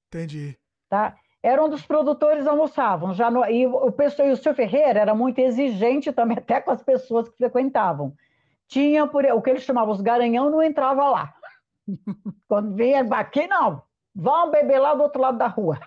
Entendi. 0.08 0.56
Tá? 0.88 1.16
Era 1.42 1.62
onde 1.62 1.74
os 1.74 1.86
produtores 1.86 2.46
almoçavam. 2.46 3.14
Já 3.14 3.30
no, 3.30 3.44
e 3.44 3.66
o, 3.66 3.92
pessoal, 3.92 4.28
e 4.28 4.32
o 4.32 4.36
seu 4.36 4.54
Ferreira 4.54 5.00
era 5.00 5.14
muito 5.14 5.38
exigente 5.38 6.12
também, 6.12 6.38
até 6.38 6.60
com 6.60 6.70
as 6.70 6.82
pessoas 6.82 7.28
que 7.28 7.36
frequentavam. 7.36 8.14
Tinha 8.66 9.06
por, 9.06 9.24
o 9.24 9.42
que 9.42 9.50
eles 9.50 9.62
chamavam 9.62 9.94
os 9.94 10.00
garanhão, 10.00 10.50
não 10.50 10.62
entrava 10.62 11.08
lá. 11.08 11.34
Quando 12.48 12.74
vinha 12.74 13.00
aqui, 13.02 13.46
não. 13.46 13.82
Vão 14.16 14.50
beber 14.50 14.78
lá 14.78 14.94
do 14.94 15.02
outro 15.02 15.20
lado 15.20 15.36
da 15.36 15.46
rua. 15.46 15.78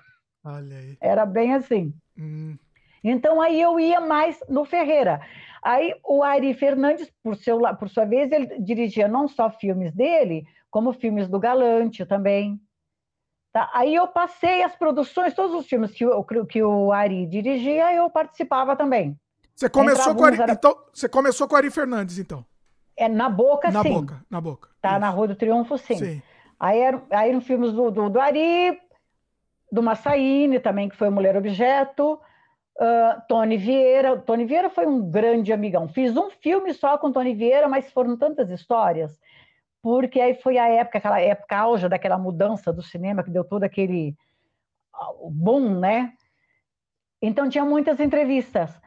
Olha 0.44 0.78
aí. 0.78 0.98
Era 1.02 1.26
bem 1.26 1.56
assim. 1.56 1.92
Hum. 2.16 2.56
Então 3.04 3.42
aí 3.42 3.60
eu 3.60 3.80
ia 3.80 4.00
mais 4.00 4.40
no 4.48 4.66
Ferreira. 4.66 5.20
Aí 5.64 5.94
o 6.06 6.22
Ari 6.22 6.54
Fernandes, 6.54 7.12
por, 7.24 7.36
seu, 7.36 7.60
por 7.78 7.90
sua 7.90 8.06
vez, 8.06 8.32
ele 8.32 8.60
dirigia 8.60 9.08
não 9.08 9.28
só 9.28 9.50
filmes 9.50 9.94
dele, 9.94 10.46
como 10.70 10.94
filmes 10.94 11.28
do 11.28 11.40
Galante 11.40 12.06
também. 12.06 12.62
Tá? 13.52 13.70
Aí 13.74 13.96
eu 13.96 14.08
passei 14.08 14.62
as 14.64 14.76
produções, 14.76 15.34
todos 15.34 15.56
os 15.56 15.66
filmes 15.66 15.92
que, 15.92 16.06
o, 16.06 16.24
que 16.46 16.62
o 16.62 16.92
Ari 16.92 17.26
dirigia, 17.26 17.94
eu 17.94 18.10
participava 18.10 18.76
também. 18.76 19.18
Você 19.56 19.68
começou, 19.68 20.16
com 20.16 20.24
Ari, 20.24 20.42
era... 20.42 20.54
então, 20.54 20.78
você 20.94 21.10
começou 21.10 21.48
com 21.48 21.56
o 21.56 21.58
Ari 21.58 21.72
Fernandes, 21.72 22.20
então? 22.20 22.46
É, 22.96 23.10
na 23.10 23.28
boca, 23.28 23.72
na 23.72 23.82
sim. 23.82 23.90
Na 23.90 23.96
boca, 23.96 24.26
na 24.30 24.42
boca. 24.42 24.70
Tá, 24.82 24.92
Isso. 24.92 25.00
na 25.00 25.10
Rua 25.10 25.28
do 25.30 25.36
Triunfo, 25.36 25.78
sim. 25.78 25.98
sim. 25.98 26.22
Aí, 26.60 26.80
era, 26.80 27.02
aí 27.12 27.32
no 27.32 27.42
filmes 27.42 27.72
do, 27.72 27.90
do, 27.90 28.10
do 28.10 28.20
Ari, 28.20 28.80
do 29.72 29.82
Massaíne 29.82 30.60
também, 30.60 30.90
que 30.90 30.96
foi 30.96 31.10
Mulher 31.10 31.38
Objeto, 31.38 32.14
uh, 32.14 33.22
Tony 33.28 33.58
Vieira. 33.58 34.18
Tony 34.18 34.46
Vieira 34.46 34.70
foi 34.70 34.86
um 34.86 35.10
grande 35.10 35.54
amigão. 35.54 35.88
Fiz 35.88 36.18
um 36.18 36.30
filme 36.30 36.74
só 36.74 36.98
com 36.98 37.12
Tony 37.12 37.34
Vieira, 37.34 37.68
mas 37.68 37.92
foram 37.92 38.18
tantas 38.18 38.50
histórias, 38.50 39.20
porque 39.82 40.20
aí 40.20 40.34
foi 40.34 40.58
a 40.58 40.68
época, 40.68 40.98
aquela 40.98 41.22
época 41.22 41.58
auge 41.58 41.88
daquela 41.88 42.18
mudança 42.18 42.74
do 42.74 42.82
cinema, 42.82 43.24
que 43.24 43.32
deu 43.32 43.44
todo 43.44 43.64
aquele 43.64 44.16
boom, 45.32 45.80
né? 45.80 46.14
Então 47.22 47.50
tinha 47.50 47.64
muitas 47.64 48.00
entrevistas. 48.00 48.80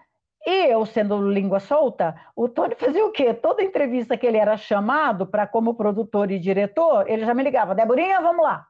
E 0.45 0.67
eu, 0.67 0.85
sendo 0.85 1.31
língua 1.31 1.61
solta, 1.61 2.17
o 2.35 2.49
Tony 2.49 2.75
fazia 2.75 3.05
o 3.05 3.13
quê? 3.13 3.33
Toda 3.33 3.63
entrevista 3.63 4.17
que 4.17 4.27
ele 4.27 4.39
era 4.39 4.57
chamado 4.57 5.27
para 5.27 5.47
como 5.47 5.75
produtor 5.75 6.31
e 6.33 6.39
diretor, 6.39 7.09
ele 7.09 7.25
já 7.25 7.33
me 7.33 7.45
ligava, 7.45 7.75
Deborinha, 7.75 8.21
vamos 8.21 8.43
lá. 8.43 8.67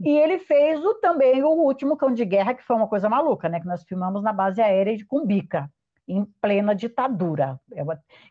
e 0.00 0.08
ele 0.08 0.38
fez 0.38 0.82
o, 0.82 0.94
também 0.94 1.42
o 1.42 1.50
último 1.50 1.98
Cão 1.98 2.12
de 2.12 2.24
Guerra, 2.24 2.54
que 2.54 2.62
foi 2.62 2.76
uma 2.76 2.88
coisa 2.88 3.10
maluca, 3.10 3.48
né? 3.48 3.60
Que 3.60 3.66
nós 3.66 3.84
filmamos 3.84 4.22
na 4.22 4.32
base 4.32 4.62
aérea 4.62 4.96
de 4.96 5.04
Cumbica, 5.04 5.70
em 6.08 6.24
plena 6.40 6.74
ditadura. 6.74 7.60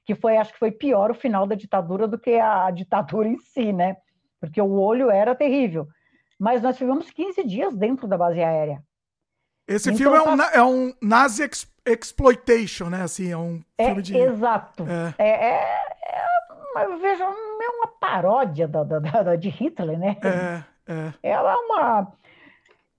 Que 0.03 0.15
foi, 0.15 0.37
acho 0.37 0.53
que 0.53 0.59
foi 0.59 0.71
pior 0.71 1.11
o 1.11 1.15
final 1.15 1.45
da 1.45 1.53
ditadura 1.53 2.07
do 2.07 2.17
que 2.17 2.39
a 2.39 2.71
ditadura 2.71 3.27
em 3.27 3.37
si, 3.37 3.71
né? 3.71 3.95
Porque 4.39 4.59
o 4.59 4.71
olho 4.71 5.11
era 5.11 5.35
terrível. 5.35 5.87
Mas 6.39 6.63
nós 6.63 6.77
filmamos 6.77 7.11
15 7.11 7.43
dias 7.43 7.75
dentro 7.75 8.07
da 8.07 8.17
base 8.17 8.41
aérea. 8.41 8.83
Esse 9.67 9.89
então, 9.89 9.97
filme 9.97 10.17
é 10.17 10.21
um, 10.21 10.41
é 10.41 10.63
um 10.63 10.93
Nazi 11.01 11.43
exploitation, 11.85 12.89
né? 12.89 13.03
Assim, 13.03 13.31
é 13.31 13.37
um 13.37 13.61
é, 13.77 13.85
filme 13.85 14.01
de. 14.01 14.17
Exato. 14.17 14.85
É, 15.17 15.23
é, 15.23 15.29
é, 15.29 15.85
é 16.77 16.85
eu 16.85 16.97
vejo, 16.99 17.23
é 17.23 17.69
uma 17.69 17.87
paródia 17.99 18.67
da, 18.67 18.83
da, 18.83 18.99
da, 18.99 19.35
de 19.35 19.49
Hitler, 19.49 19.97
né? 19.97 20.17
É, 20.21 20.91
é. 20.91 21.13
Ela 21.23 21.53
é 21.53 21.55
uma. 21.55 22.13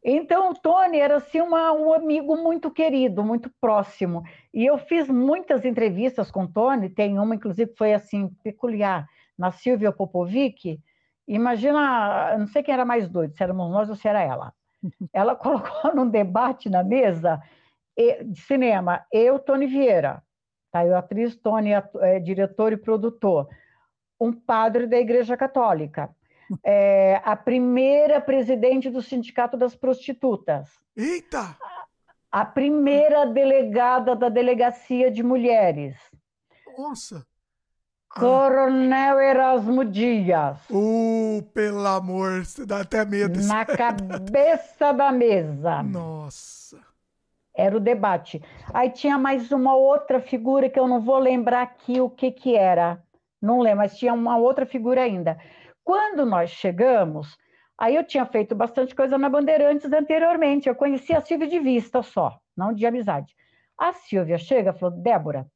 Então, 0.03 0.51
o 0.51 0.55
Tony 0.55 0.99
era 0.99 1.17
assim 1.17 1.41
uma, 1.41 1.73
um 1.73 1.93
amigo 1.93 2.37
muito 2.37 2.71
querido, 2.71 3.25
muito 3.25 3.51
próximo. 3.61 4.23
E 4.55 4.65
eu 4.65 4.79
fiz 4.79 5.09
muitas 5.09 5.65
entrevistas 5.65 6.31
com 6.31 6.45
o 6.45 6.49
Tony, 6.49 6.89
tem 6.89 7.19
uma, 7.19 7.35
inclusive, 7.35 7.73
que 7.73 7.77
foi 7.77 7.93
assim, 7.93 8.29
peculiar, 8.43 9.07
na 9.37 9.51
Silvia 9.51 9.91
Popovic. 9.91 10.81
Imagina, 11.27 12.39
não 12.39 12.47
sei 12.47 12.63
quem 12.63 12.73
era 12.73 12.85
mais 12.85 13.09
doido, 13.09 13.35
se 13.35 13.43
éramos 13.43 13.69
nós 13.71 13.91
ou 13.91 13.97
se 13.97 14.07
era 14.07 14.23
ela. 14.23 14.53
Ela 15.13 15.35
colocou 15.35 15.93
num 15.95 16.09
debate 16.09 16.71
na 16.71 16.85
mesa 16.85 17.43
de 18.25 18.41
cinema, 18.43 19.05
eu, 19.11 19.39
Tony 19.39 19.67
Vieira, 19.67 20.23
tá? 20.71 20.85
eu, 20.85 20.97
atriz, 20.97 21.35
Tony, 21.37 21.71
é, 21.73 22.21
diretor 22.21 22.73
e 22.73 22.77
produtor, 22.77 23.49
um 24.21 24.33
padre 24.33 24.87
da 24.87 24.99
Igreja 24.99 25.37
Católica, 25.37 26.11
é, 26.65 27.21
a 27.25 27.35
primeira 27.35 28.21
presidente 28.21 28.91
do 28.91 29.03
Sindicato 29.03 29.57
das 29.57 29.75
Prostitutas. 29.75 30.71
Eita! 30.97 31.57
A 32.31 32.45
primeira 32.45 33.25
delegada 33.25 34.15
da 34.15 34.29
Delegacia 34.29 35.11
de 35.11 35.23
Mulheres. 35.23 35.97
Nossa! 36.77 37.27
Coronel 38.19 39.21
Erasmo 39.21 39.85
Dias. 39.85 40.59
Uh, 40.71 41.43
pelo 41.53 41.87
amor, 41.87 42.45
você 42.45 42.65
dá 42.65 42.81
até 42.81 43.05
medo. 43.05 43.39
Na 43.43 43.65
cabeça 43.65 44.93
da 44.93 45.13
mesa. 45.13 45.83
Nossa. 45.83 46.79
Era 47.57 47.77
o 47.77 47.81
debate. 47.81 48.43
Aí 48.73 48.91
tinha 48.91 49.17
mais 49.17 49.51
uma 49.51 49.75
outra 49.75 50.21
figura 50.21 50.69
que 50.69 50.79
eu 50.79 50.87
não 50.87 51.01
vou 51.01 51.19
lembrar 51.19 51.63
aqui 51.63 52.01
o 52.01 52.11
que 52.11 52.31
que 52.31 52.55
era. 52.55 53.03
Não 53.41 53.61
lembro, 53.61 53.79
mas 53.79 53.97
tinha 53.97 54.13
uma 54.13 54.37
outra 54.37 54.67
figura 54.67 55.03
ainda. 55.03 55.39
Quando 55.83 56.27
nós 56.27 56.51
chegamos, 56.51 57.37
aí 57.79 57.97
eu 57.97 58.05
tinha 58.05 58.27
feito 58.27 58.55
bastante 58.55 58.95
coisa 58.95 59.17
na 59.17 59.29
Bandeirantes 59.29 59.91
anteriormente. 59.93 60.69
Eu 60.69 60.75
conhecia 60.75 61.19
a 61.19 61.21
Silvia 61.21 61.47
de 61.47 61.59
vista 61.61 62.03
só, 62.03 62.39
não 62.57 62.75
de 62.75 62.85
amizade. 62.85 63.35
A 63.79 63.93
Silvia 63.93 64.37
chega 64.37 64.71
e 64.71 64.79
falou: 64.79 64.99
Débora, 64.99 65.47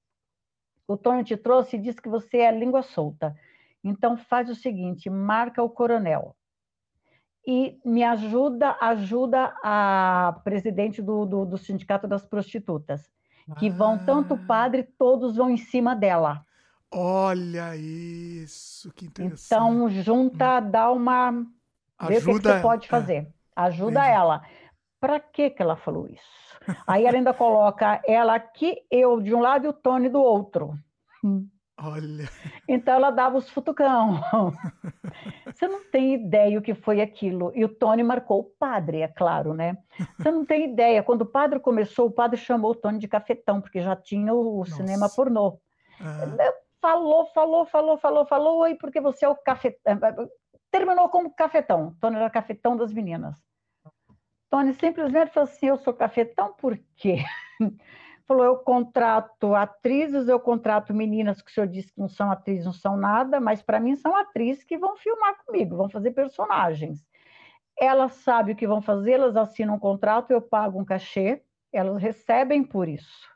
o 0.86 0.96
Tony 0.96 1.22
te 1.22 1.36
trouxe 1.36 1.76
e 1.76 1.80
disse 1.80 2.00
que 2.00 2.08
você 2.08 2.38
é 2.38 2.50
língua 2.50 2.82
solta. 2.82 3.34
Então 3.82 4.16
faz 4.16 4.48
o 4.48 4.54
seguinte, 4.54 5.10
marca 5.10 5.62
o 5.62 5.70
coronel. 5.70 6.36
E 7.52 7.80
me 7.84 8.04
ajuda, 8.04 8.76
ajuda 8.80 9.52
a 9.60 10.40
presidente 10.44 11.02
do, 11.02 11.26
do, 11.26 11.44
do 11.44 11.58
Sindicato 11.58 12.06
das 12.06 12.24
Prostitutas. 12.24 13.10
Que 13.58 13.68
ah. 13.68 13.72
vão, 13.72 13.98
tanto 13.98 14.34
o 14.34 14.46
padre, 14.46 14.84
todos 14.96 15.34
vão 15.34 15.50
em 15.50 15.56
cima 15.56 15.96
dela. 15.96 16.46
Olha 16.92 17.76
isso, 17.76 18.92
que 18.92 19.06
interessante. 19.06 19.46
Então, 19.46 19.88
junta, 19.88 20.60
hum. 20.60 20.70
dá 20.70 20.92
uma. 20.92 21.32
Vê 22.06 22.18
ajuda, 22.18 22.30
o 22.30 22.40
que, 22.40 22.48
você 22.48 22.60
pode 22.60 22.88
fazer. 22.88 23.16
É. 23.16 23.26
Ajuda 23.56 23.98
Entendi. 23.98 24.14
ela. 24.14 24.42
Para 25.00 25.18
que 25.18 25.50
que 25.50 25.60
ela 25.60 25.74
falou 25.74 26.06
isso? 26.06 26.60
Aí 26.86 27.04
ela 27.04 27.16
ainda 27.16 27.34
coloca 27.34 28.00
ela 28.06 28.36
aqui, 28.36 28.76
eu 28.88 29.20
de 29.20 29.34
um 29.34 29.40
lado 29.40 29.64
e 29.64 29.68
o 29.68 29.72
Tony 29.72 30.08
do 30.08 30.22
outro. 30.22 30.78
Olha. 31.82 32.28
Então 32.68 32.94
ela 32.94 33.10
dava 33.10 33.38
os 33.38 33.48
futucão. 33.48 34.20
Você 35.46 35.66
não 35.66 35.82
tem 35.90 36.14
ideia 36.14 36.58
o 36.58 36.62
que 36.62 36.74
foi 36.74 37.00
aquilo. 37.00 37.50
E 37.54 37.64
o 37.64 37.68
Tony 37.68 38.02
marcou 38.02 38.40
o 38.40 38.44
padre, 38.44 39.00
é 39.00 39.08
claro, 39.08 39.54
né? 39.54 39.78
Você 40.16 40.30
não 40.30 40.44
tem 40.44 40.70
ideia. 40.70 41.02
Quando 41.02 41.22
o 41.22 41.26
padre 41.26 41.58
começou, 41.58 42.06
o 42.06 42.12
padre 42.12 42.38
chamou 42.38 42.72
o 42.72 42.74
Tony 42.74 42.98
de 42.98 43.08
cafetão, 43.08 43.60
porque 43.60 43.80
já 43.80 43.96
tinha 43.96 44.34
o 44.34 44.64
cinema 44.66 45.08
pornô. 45.08 45.58
Ah. 46.00 46.52
Falou, 46.80 47.26
falou, 47.26 47.66
falou, 47.66 47.98
falou, 47.98 48.26
falou, 48.26 48.58
oi, 48.60 48.74
porque 48.74 49.00
você 49.00 49.24
é 49.24 49.28
o 49.28 49.36
cafetão. 49.36 49.98
Terminou 50.70 51.08
como 51.08 51.34
cafetão. 51.34 51.94
Tony 52.00 52.16
era 52.16 52.30
cafetão 52.30 52.76
das 52.76 52.92
meninas. 52.92 53.36
Tony 54.50 54.74
simplesmente 54.74 55.32
falou 55.32 55.48
assim: 55.48 55.66
eu 55.66 55.78
sou 55.78 55.94
cafetão 55.94 56.52
por 56.52 56.78
quê? 56.96 57.24
Falou: 58.30 58.44
eu 58.44 58.58
contrato 58.58 59.56
atrizes, 59.56 60.28
eu 60.28 60.38
contrato 60.38 60.94
meninas 60.94 61.42
que 61.42 61.50
o 61.50 61.52
senhor 61.52 61.66
disse 61.66 61.92
que 61.92 61.98
não 61.98 62.08
são 62.08 62.30
atrizes, 62.30 62.64
não 62.64 62.72
são 62.72 62.96
nada, 62.96 63.40
mas 63.40 63.60
para 63.60 63.80
mim 63.80 63.96
são 63.96 64.14
atrizes 64.16 64.62
que 64.62 64.78
vão 64.78 64.96
filmar 64.96 65.36
comigo, 65.44 65.76
vão 65.76 65.90
fazer 65.90 66.12
personagens. 66.12 67.04
Elas 67.76 68.12
sabem 68.12 68.54
o 68.54 68.56
que 68.56 68.68
vão 68.68 68.80
fazer, 68.80 69.14
elas 69.14 69.36
assinam 69.36 69.74
um 69.74 69.80
contrato, 69.80 70.30
eu 70.30 70.40
pago 70.40 70.80
um 70.80 70.84
cachê, 70.84 71.42
elas 71.72 72.00
recebem 72.00 72.62
por 72.62 72.88
isso. 72.88 73.28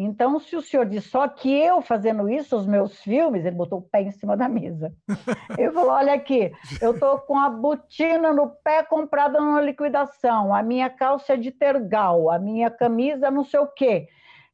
Então, 0.00 0.38
se 0.38 0.54
o 0.54 0.62
senhor 0.62 0.86
diz 0.86 1.06
só 1.06 1.26
que 1.26 1.52
eu 1.52 1.82
fazendo 1.82 2.28
isso, 2.28 2.56
os 2.56 2.66
meus 2.66 3.00
filmes, 3.00 3.44
ele 3.44 3.56
botou 3.56 3.80
o 3.80 3.82
pé 3.82 4.02
em 4.02 4.12
cima 4.12 4.36
da 4.36 4.48
mesa. 4.48 4.94
Ele 5.58 5.72
falou: 5.72 5.90
olha 5.90 6.14
aqui, 6.14 6.52
eu 6.80 6.92
estou 6.94 7.18
com 7.18 7.36
a 7.36 7.50
botina 7.50 8.32
no 8.32 8.48
pé 8.48 8.84
comprada 8.84 9.40
numa 9.40 9.60
liquidação, 9.60 10.54
a 10.54 10.62
minha 10.62 10.88
calça 10.88 11.32
é 11.34 11.36
de 11.36 11.50
tergal, 11.50 12.30
a 12.30 12.38
minha 12.38 12.70
camisa 12.70 13.28
não 13.28 13.42
sei 13.42 13.58
o 13.58 13.66
quê. 13.66 14.06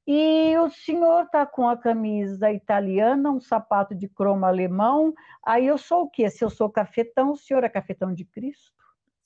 E 0.06 0.56
o 0.58 0.70
senhor 0.70 1.24
está 1.24 1.44
com 1.44 1.68
a 1.68 1.76
camisa 1.76 2.50
italiana, 2.50 3.30
um 3.30 3.40
sapato 3.40 3.94
de 3.94 4.08
cromo 4.08 4.46
alemão, 4.46 5.12
aí 5.44 5.66
eu 5.66 5.76
sou 5.76 6.04
o 6.04 6.10
quê? 6.10 6.30
Se 6.30 6.42
eu 6.42 6.48
sou 6.48 6.70
cafetão, 6.70 7.32
o 7.32 7.36
senhor 7.36 7.64
é 7.64 7.68
cafetão 7.68 8.14
de 8.14 8.24
Cristo? 8.24 8.72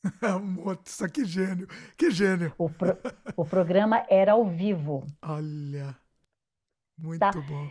Moça, 0.42 1.08
que 1.08 1.24
gênio, 1.24 1.68
que 1.97 2.10
gênio. 2.10 2.52
O, 2.58 2.68
pro, 2.68 2.97
o 3.36 3.44
programa 3.44 4.05
era 4.08 4.32
ao 4.32 4.44
vivo. 4.44 5.06
Olha. 5.22 5.97
Muito 6.98 7.20
tá? 7.20 7.30
bom. 7.32 7.68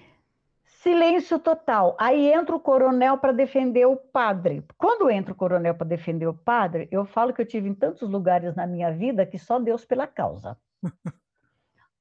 Silêncio 0.65 1.39
total. 1.39 1.97
Aí 1.99 2.31
entra 2.31 2.55
o 2.55 2.59
coronel 2.59 3.17
para 3.17 3.31
defender 3.31 3.85
o 3.85 3.95
padre. 3.95 4.63
Quando 4.77 5.09
entra 5.09 5.33
o 5.33 5.35
coronel 5.35 5.75
para 5.75 5.87
defender 5.87 6.27
o 6.27 6.33
padre, 6.33 6.87
eu 6.91 7.05
falo 7.05 7.33
que 7.33 7.41
eu 7.41 7.45
tive 7.45 7.67
em 7.67 7.73
tantos 7.73 8.09
lugares 8.09 8.55
na 8.55 8.67
minha 8.67 8.91
vida 8.91 9.25
que 9.25 9.37
só 9.37 9.59
Deus 9.59 9.83
pela 9.85 10.07
causa. 10.07 10.57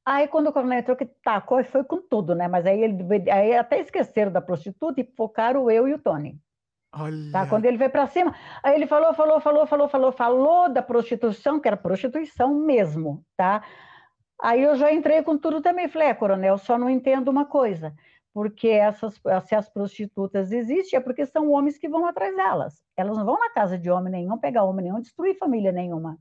Aí 0.05 0.29
quando 0.29 0.49
o 0.49 0.53
coronel 0.53 0.79
entrou, 0.79 0.97
que 0.97 1.05
tacou 1.05 1.59
e 1.59 1.65
foi 1.65 1.83
com 1.83 2.01
tudo, 2.01 2.33
né? 2.33 2.47
Mas 2.47 2.65
aí 2.65 2.81
ele 2.81 3.29
aí 3.29 3.57
até 3.57 3.81
esqueceram 3.81 4.31
da 4.31 4.41
prostituta 4.41 5.01
e 5.01 5.13
focaram 5.17 5.69
eu 5.69 5.89
e 5.89 5.95
o 5.95 5.99
Tony. 5.99 6.41
Olha. 6.93 7.33
Tá? 7.33 7.47
Quando 7.47 7.65
ele 7.65 7.77
veio 7.77 7.91
para 7.91 8.07
cima, 8.07 8.33
aí 8.63 8.77
ele 8.77 8.87
falou, 8.87 9.13
falou, 9.15 9.41
falou, 9.41 9.67
falou, 9.67 9.89
falou, 9.89 10.13
falou 10.13 10.73
da 10.73 10.81
prostituição, 10.81 11.59
que 11.59 11.67
era 11.67 11.77
prostituição 11.77 12.55
mesmo, 12.55 13.25
tá? 13.37 13.65
Aí 14.43 14.63
eu 14.63 14.77
já 14.77 14.93
entrei 14.93 15.23
com 15.23 15.39
tudo 15.39 15.61
também. 15.61 15.89
Falei, 15.89 16.09
é, 16.09 16.15
coronel, 16.15 16.59
só 16.59 16.77
não 16.79 16.91
entendo 16.91 17.29
uma 17.29 17.47
coisa, 17.47 17.95
porque 18.33 18.69
essas, 18.69 19.21
se 19.47 19.55
as 19.55 19.69
prostitutas 19.69 20.53
existem, 20.53 20.99
é 20.99 21.01
porque 21.01 21.25
são 21.27 21.51
homens 21.51 21.79
que 21.79 21.89
vão 21.89 22.07
atrás 22.07 22.35
delas. 22.37 22.83
Elas 22.97 23.17
não 23.17 23.25
vão 23.25 23.39
na 23.39 23.51
casa 23.51 23.79
de 23.79 23.91
homem 23.91 24.13
nenhum, 24.13 24.39
pegar 24.39 24.65
homem 24.65 24.85
nenhum, 24.85 25.01
destruir 25.01 25.39
família 25.39 25.73
nenhuma. 25.73 26.19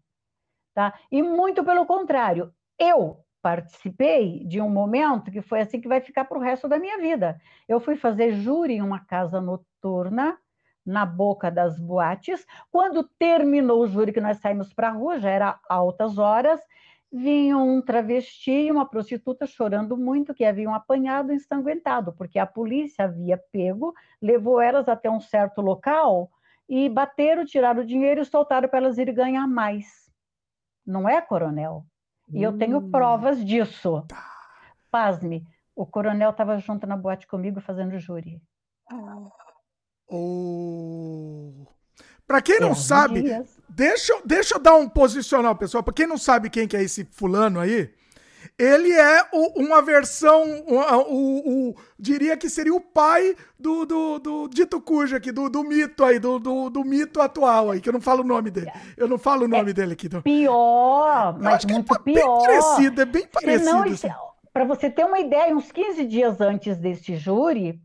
Tá? 0.73 0.93
E 1.11 1.21
muito 1.21 1.63
pelo 1.63 1.85
contrário, 1.85 2.53
eu 2.77 3.19
participei 3.41 4.43
de 4.45 4.59
um 4.59 4.69
momento 4.69 5.31
que 5.31 5.41
foi 5.41 5.61
assim 5.61 5.79
que 5.79 5.87
vai 5.87 6.01
ficar 6.01 6.25
para 6.25 6.37
o 6.37 6.41
resto 6.41 6.67
da 6.67 6.79
minha 6.79 6.97
vida. 6.97 7.39
Eu 7.67 7.79
fui 7.79 7.95
fazer 7.95 8.33
júri 8.33 8.73
em 8.73 8.81
uma 8.81 8.99
casa 9.05 9.39
noturna, 9.39 10.37
na 10.85 11.05
boca 11.05 11.49
das 11.49 11.79
boates. 11.79 12.45
Quando 12.71 13.03
terminou 13.17 13.81
o 13.81 13.87
júri, 13.87 14.13
que 14.13 14.21
nós 14.21 14.37
saímos 14.37 14.73
para 14.73 14.89
a 14.89 14.91
rua, 14.91 15.19
já 15.19 15.29
era 15.29 15.59
altas 15.67 16.17
horas, 16.17 16.61
vinha 17.15 17.57
um 17.57 17.81
travesti 17.81 18.51
e 18.51 18.71
uma 18.71 18.85
prostituta 18.85 19.47
chorando 19.47 19.95
muito 19.95 20.33
que 20.33 20.43
haviam 20.43 20.75
apanhado 20.75 21.31
ensanguentado, 21.31 22.11
porque 22.11 22.37
a 22.37 22.45
polícia 22.45 23.05
havia 23.05 23.37
pego, 23.53 23.93
levou 24.21 24.59
elas 24.59 24.89
até 24.89 25.09
um 25.09 25.21
certo 25.21 25.61
local 25.61 26.29
e 26.67 26.89
bateram, 26.89 27.45
tiraram 27.45 27.83
o 27.83 27.85
dinheiro 27.85 28.19
e 28.19 28.25
soltaram 28.25 28.67
para 28.67 28.79
elas 28.79 28.97
ir 28.97 29.09
ganhar 29.13 29.47
mais. 29.47 30.11
Não 30.85 31.07
é, 31.07 31.21
coronel? 31.21 31.85
E 32.33 32.43
eu 32.43 32.57
tenho 32.57 32.79
hum. 32.79 32.91
provas 32.91 33.43
disso. 33.45 34.03
Tá. 34.09 34.29
Pasme, 34.91 35.47
o 35.73 35.85
coronel 35.85 36.31
estava 36.31 36.57
junto 36.57 36.85
na 36.85 36.97
boate 36.97 37.27
comigo 37.27 37.61
fazendo 37.61 37.97
júri. 37.97 38.41
Oh. 40.09 41.65
Para 42.27 42.41
quem 42.41 42.59
não 42.59 42.71
é, 42.71 42.75
sabe, 42.75 43.23
deixa, 43.75 44.13
deixa 44.23 44.55
eu 44.55 44.59
dar 44.59 44.75
um 44.75 44.87
posicional, 44.87 45.55
pessoal. 45.55 45.83
Para 45.83 45.93
quem 45.93 46.07
não 46.07 46.17
sabe 46.17 46.49
quem 46.49 46.67
que 46.67 46.77
é 46.77 46.83
esse 46.83 47.05
fulano 47.11 47.59
aí, 47.59 47.89
ele 48.57 48.93
é 48.93 49.27
o, 49.33 49.61
uma 49.61 49.81
versão, 49.81 50.63
o, 50.65 51.69
o, 51.69 51.75
diria 51.99 52.37
que 52.37 52.49
seria 52.49 52.73
o 52.73 52.79
pai 52.79 53.35
do, 53.59 53.85
do, 53.85 54.19
do 54.19 54.47
dito 54.47 54.79
cujo 54.79 55.15
aqui, 55.15 55.31
do, 55.31 55.49
do 55.49 55.63
mito 55.63 56.05
aí, 56.05 56.19
do, 56.19 56.39
do, 56.39 56.69
do, 56.69 56.83
mito 56.85 57.21
atual 57.21 57.71
aí, 57.71 57.81
que 57.81 57.89
eu 57.89 57.93
não 57.93 57.99
falo 57.99 58.23
o 58.23 58.27
nome 58.27 58.49
dele. 58.49 58.71
Eu 58.95 59.09
não 59.09 59.17
falo 59.17 59.43
o 59.43 59.47
nome 59.47 59.71
é 59.71 59.73
dele 59.73 59.93
aqui. 59.93 60.07
Então. 60.07 60.21
Pior, 60.21 61.37
mas 61.39 61.65
muito 61.65 61.93
é 61.93 61.99
pior. 61.99 62.47
Bem 62.47 62.57
parecido, 62.57 63.01
é 63.01 63.05
bem 63.05 63.27
parecido. 63.27 63.79
Assim. 63.79 64.09
Para 64.53 64.63
você 64.63 64.89
ter 64.89 65.03
uma 65.03 65.19
ideia, 65.19 65.53
uns 65.53 65.69
15 65.69 66.05
dias 66.05 66.39
antes 66.39 66.77
deste 66.77 67.17
júri, 67.17 67.81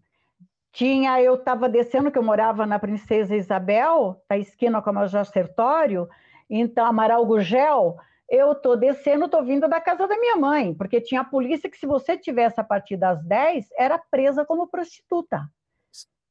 tinha, 0.73 1.21
eu 1.21 1.35
estava 1.35 1.69
descendo, 1.69 2.11
que 2.11 2.19
eu 2.19 2.23
morava 2.23 2.65
na 2.67 2.79
Princesa 2.79 3.35
Isabel, 3.35 4.23
da 4.29 4.39
esquina 4.39 4.81
com 4.81 4.91
a 4.91 4.93
Major 4.93 5.25
Sertório, 5.27 6.09
então, 6.49 6.85
Amaral 6.85 7.25
Gugel, 7.25 7.97
eu 8.29 8.53
estou 8.53 8.77
descendo, 8.77 9.27
estou 9.27 9.45
vindo 9.45 9.69
da 9.69 9.81
casa 9.81 10.07
da 10.07 10.19
minha 10.19 10.37
mãe, 10.37 10.75
porque 10.75 11.01
tinha 11.01 11.21
a 11.21 11.25
polícia 11.25 11.71
que, 11.71 11.79
se 11.79 11.87
você 11.87 12.17
tivesse 12.17 12.61
a 12.61 12.65
partir 12.65 12.97
das 12.97 13.23
10, 13.25 13.69
era 13.77 13.99
presa 13.99 14.45
como 14.45 14.67
prostituta. 14.67 15.43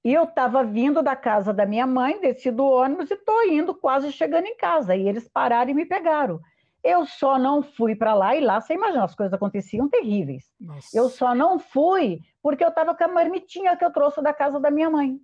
E 0.03 0.13
eu 0.13 0.23
estava 0.23 0.63
vindo 0.63 1.03
da 1.03 1.15
casa 1.15 1.53
da 1.53 1.65
minha 1.65 1.85
mãe, 1.85 2.19
desci 2.19 2.51
do 2.51 2.65
ônibus 2.65 3.11
e 3.11 3.13
estou 3.13 3.45
indo, 3.45 3.75
quase 3.75 4.11
chegando 4.11 4.45
em 4.45 4.55
casa. 4.55 4.95
E 4.95 5.07
eles 5.07 5.27
pararam 5.27 5.71
e 5.71 5.73
me 5.73 5.85
pegaram. 5.85 6.39
Eu 6.81 7.05
só 7.05 7.37
não 7.37 7.61
fui 7.61 7.95
para 7.95 8.13
lá, 8.13 8.35
e 8.35 8.39
lá 8.39 8.61
você 8.61 8.73
imagina, 8.73 9.03
as 9.03 9.15
coisas 9.15 9.33
aconteciam 9.33 9.89
terríveis. 9.89 10.45
Nossa. 10.59 10.97
Eu 10.97 11.09
só 11.09 11.35
não 11.35 11.59
fui 11.59 12.21
porque 12.41 12.63
eu 12.63 12.69
estava 12.69 12.95
com 12.95 13.03
a 13.03 13.07
marmitinha 13.07 13.75
que 13.75 13.83
eu 13.83 13.91
trouxe 13.91 14.21
da 14.21 14.33
casa 14.33 14.59
da 14.59 14.71
minha 14.71 14.89
mãe. 14.89 15.19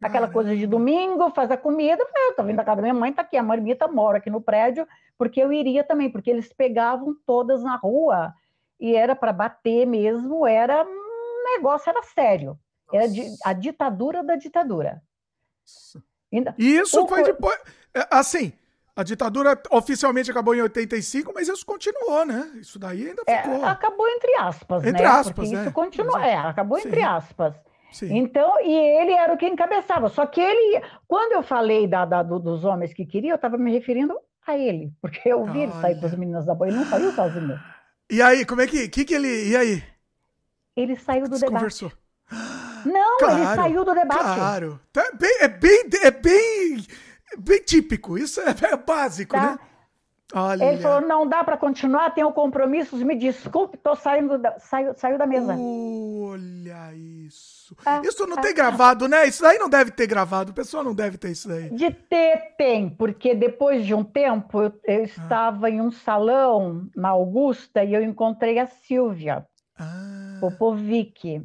Aquela 0.00 0.26
Caramba. 0.26 0.32
coisa 0.32 0.56
de 0.56 0.66
domingo, 0.66 1.30
faz 1.30 1.50
a 1.50 1.56
comida, 1.56 2.02
eu 2.02 2.30
estou 2.30 2.44
vindo 2.44 2.56
da 2.56 2.64
casa 2.64 2.76
da 2.76 2.82
minha 2.82 2.94
mãe, 2.94 3.10
está 3.10 3.20
aqui, 3.20 3.36
a 3.36 3.42
marmita 3.42 3.86
mora 3.86 4.16
aqui 4.16 4.30
no 4.30 4.40
prédio, 4.40 4.88
porque 5.18 5.42
eu 5.42 5.52
iria 5.52 5.84
também, 5.84 6.10
porque 6.10 6.30
eles 6.30 6.50
pegavam 6.52 7.14
todas 7.26 7.62
na 7.62 7.76
rua, 7.76 8.32
e 8.78 8.94
era 8.94 9.14
para 9.14 9.32
bater 9.32 9.86
mesmo, 9.86 10.46
era 10.46 10.86
um 10.86 11.42
negócio, 11.54 11.90
era 11.90 12.02
sério. 12.02 12.58
Era 12.92 13.04
a 13.44 13.52
ditadura 13.52 14.24
da 14.24 14.36
ditadura. 14.36 15.02
E 16.58 16.78
isso 16.78 17.04
o 17.04 17.08
foi 17.08 17.22
depois. 17.22 17.58
É, 17.94 18.06
assim, 18.10 18.52
a 18.94 19.02
ditadura 19.02 19.60
oficialmente 19.70 20.30
acabou 20.30 20.54
em 20.54 20.62
85, 20.62 21.32
mas 21.34 21.48
isso 21.48 21.64
continuou, 21.64 22.24
né? 22.24 22.50
Isso 22.56 22.78
daí 22.78 23.08
ainda 23.08 23.22
é, 23.26 23.42
ficou. 23.42 23.64
É, 23.64 23.68
acabou 23.68 24.08
entre 24.08 24.34
aspas, 24.36 24.84
entre 24.84 25.02
né? 25.02 25.08
aspas, 25.08 25.34
Porque 25.34 25.54
né? 25.54 25.62
Isso 25.62 25.72
continuou, 25.72 26.18
é, 26.18 26.34
acabou 26.36 26.78
Sim. 26.78 26.88
entre 26.88 27.02
aspas. 27.02 27.54
Sim. 27.92 28.16
Então, 28.16 28.60
e 28.60 28.72
ele 28.72 29.12
era 29.12 29.32
o 29.32 29.36
que 29.36 29.46
encabeçava. 29.46 30.08
Só 30.08 30.24
que 30.26 30.40
ele, 30.40 30.82
quando 31.08 31.32
eu 31.32 31.42
falei 31.42 31.88
da, 31.88 32.04
da 32.04 32.22
do, 32.22 32.38
dos 32.38 32.64
homens 32.64 32.92
que 32.92 33.04
queria, 33.04 33.32
eu 33.32 33.36
estava 33.36 33.58
me 33.58 33.72
referindo 33.72 34.16
a 34.46 34.56
ele, 34.56 34.92
porque 35.00 35.20
eu 35.28 35.44
vi 35.44 35.50
Olha. 35.50 35.62
ele 35.64 35.72
sair 35.72 36.00
com 36.00 36.06
as 36.06 36.14
meninas 36.14 36.46
da 36.46 36.54
boia, 36.54 36.70
ele 36.70 36.78
não 36.78 36.86
saiu 36.86 37.12
sozinho. 37.12 37.58
E 38.08 38.22
aí, 38.22 38.44
como 38.44 38.60
é 38.60 38.66
que, 38.66 38.88
que, 38.88 39.04
que 39.04 39.14
ele, 39.14 39.50
e 39.50 39.56
aí? 39.56 39.82
Ele 40.76 40.96
saiu 40.96 41.24
do 41.24 41.34
debate. 41.34 41.52
Conversou. 41.52 41.92
Não, 42.84 43.18
claro, 43.18 43.38
ele 43.38 43.54
saiu 43.54 43.84
do 43.84 43.94
debate. 43.94 44.20
Claro. 44.20 44.80
É 44.96 45.12
bem, 45.16 45.36
é 45.40 45.48
bem, 45.48 45.90
é 46.02 46.10
bem 46.10 46.86
bem 47.38 47.62
típico, 47.62 48.18
isso 48.18 48.40
é, 48.40 48.54
é 48.70 48.76
básico, 48.76 49.34
tá. 49.34 49.52
né? 49.52 49.58
Olha. 50.32 50.64
Ele 50.64 50.80
falou: 50.80 51.06
não 51.06 51.26
dá 51.26 51.42
para 51.42 51.56
continuar, 51.56 52.10
tenho 52.10 52.30
compromissos, 52.32 53.02
me 53.02 53.16
desculpe, 53.16 53.76
estou 53.76 53.96
saindo 53.96 54.38
da, 54.38 54.58
saiu, 54.58 54.94
saiu 54.94 55.18
da 55.18 55.26
mesa. 55.26 55.56
Olha 55.58 56.94
isso. 56.94 57.76
Ah, 57.84 58.00
isso 58.04 58.26
não 58.26 58.38
ah, 58.38 58.40
tem 58.40 58.54
gravado, 58.54 59.08
né? 59.08 59.26
Isso 59.26 59.42
daí 59.42 59.58
não 59.58 59.68
deve 59.68 59.90
ter 59.90 60.06
gravado, 60.06 60.52
o 60.52 60.54
pessoal 60.54 60.84
não 60.84 60.94
deve 60.94 61.18
ter 61.18 61.30
isso 61.30 61.48
daí. 61.48 61.70
De 61.70 61.90
ter, 61.90 62.54
tem, 62.56 62.88
porque 62.88 63.34
depois 63.34 63.84
de 63.84 63.94
um 63.94 64.04
tempo 64.04 64.62
eu, 64.62 64.72
eu 64.84 65.00
ah. 65.00 65.02
estava 65.02 65.70
em 65.70 65.80
um 65.80 65.90
salão 65.90 66.88
na 66.94 67.08
Augusta 67.08 67.82
e 67.82 67.92
eu 67.92 68.02
encontrei 68.02 68.58
a 68.58 68.66
Silvia 68.66 69.44
ah. 69.78 70.38
Popovic. 70.40 71.42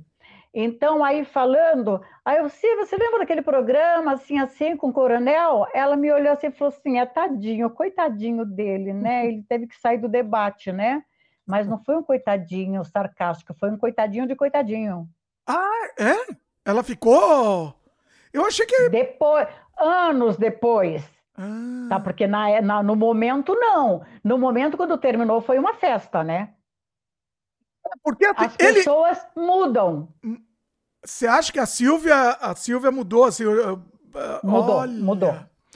Então, 0.58 1.04
aí 1.04 1.26
falando, 1.26 2.02
aí 2.24 2.38
eu, 2.38 2.48
Silvia, 2.48 2.86
você 2.86 2.96
lembra 2.96 3.20
daquele 3.20 3.42
programa, 3.42 4.14
assim, 4.14 4.40
assim, 4.40 4.78
com 4.78 4.88
o 4.88 4.94
coronel? 4.94 5.68
Ela 5.74 5.98
me 5.98 6.10
olhou 6.10 6.32
assim 6.32 6.48
e 6.48 6.52
falou 6.52 6.74
assim, 6.74 6.98
é 6.98 7.06
tadinho, 7.06 7.70
coitadinho 7.70 8.46
dele, 8.46 8.94
né? 8.94 9.28
Ele 9.28 9.44
teve 9.44 9.68
que 9.68 9.76
sair 9.76 9.98
do 9.98 10.08
debate, 10.08 10.72
né? 10.72 11.04
Mas 11.46 11.68
não 11.68 11.78
foi 11.84 11.98
um 11.98 12.04
coitadinho 12.04 12.86
sarcástico, 12.86 13.54
foi 13.60 13.70
um 13.70 13.78
coitadinho 13.78 14.26
de 14.26 14.34
coitadinho. 14.34 15.10
Ah, 15.46 15.90
é? 16.00 16.34
Ela 16.64 16.84
ficou... 16.84 17.76
Eu 18.32 18.46
achei 18.46 18.66
que... 18.66 18.90
Depois, 18.90 19.48
anos 19.78 20.38
depois. 20.38 21.04
Ah. 21.38 21.88
Tá, 21.90 22.00
porque 22.00 22.28
na, 22.28 22.62
na, 22.62 22.82
no 22.82 22.96
momento, 22.96 23.54
não. 23.56 24.04
No 24.24 24.38
momento, 24.38 24.78
quando 24.78 24.98
terminou, 24.98 25.42
foi 25.42 25.60
uma 25.60 25.74
festa, 25.74 26.24
né? 26.24 26.55
Porque 28.04 28.26
assim, 28.26 28.46
as 28.46 28.56
ele... 28.60 28.74
pessoas 28.76 29.26
mudam. 29.36 30.10
Você 31.04 31.28
acha 31.28 31.52
que 31.52 31.60
a 31.60 31.66
Silvia, 31.66 32.32
a 32.32 32.56
Silvia 32.56 32.92
mudou? 32.92 33.26
Assim, 33.26 33.44
mudou, 34.44 34.76
Olha. 34.76 34.92
mudou. 34.92 35.36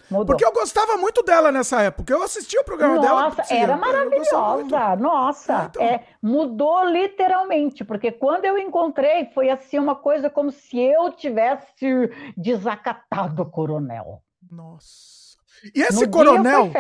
Mudou. 0.09 0.25
Porque 0.25 0.43
eu 0.43 0.51
gostava 0.51 0.97
muito 0.97 1.21
dela 1.21 1.51
nessa 1.51 1.81
época. 1.83 2.11
Eu 2.11 2.23
assistia 2.23 2.61
o 2.61 2.63
programa 2.63 2.95
Nossa, 2.95 3.07
dela. 3.07 3.21
Nossa, 3.21 3.53
era 3.53 3.77
maravilhosa. 3.77 4.95
Nossa, 4.95 5.53
é, 5.53 5.65
então... 5.65 5.83
é, 5.83 6.03
mudou 6.21 6.83
literalmente. 6.83 7.83
Porque 7.83 8.11
quando 8.11 8.45
eu 8.45 8.57
encontrei, 8.57 9.25
foi 9.35 9.51
assim 9.51 9.77
uma 9.77 9.95
coisa 9.95 10.27
como 10.29 10.51
se 10.51 10.79
eu 10.79 11.11
tivesse 11.11 12.09
desacatado 12.35 13.43
o 13.43 13.45
coronel. 13.45 14.23
Nossa. 14.51 15.18
E 15.73 15.81
esse 15.81 16.05
no 16.05 16.09
coronel. 16.09 16.71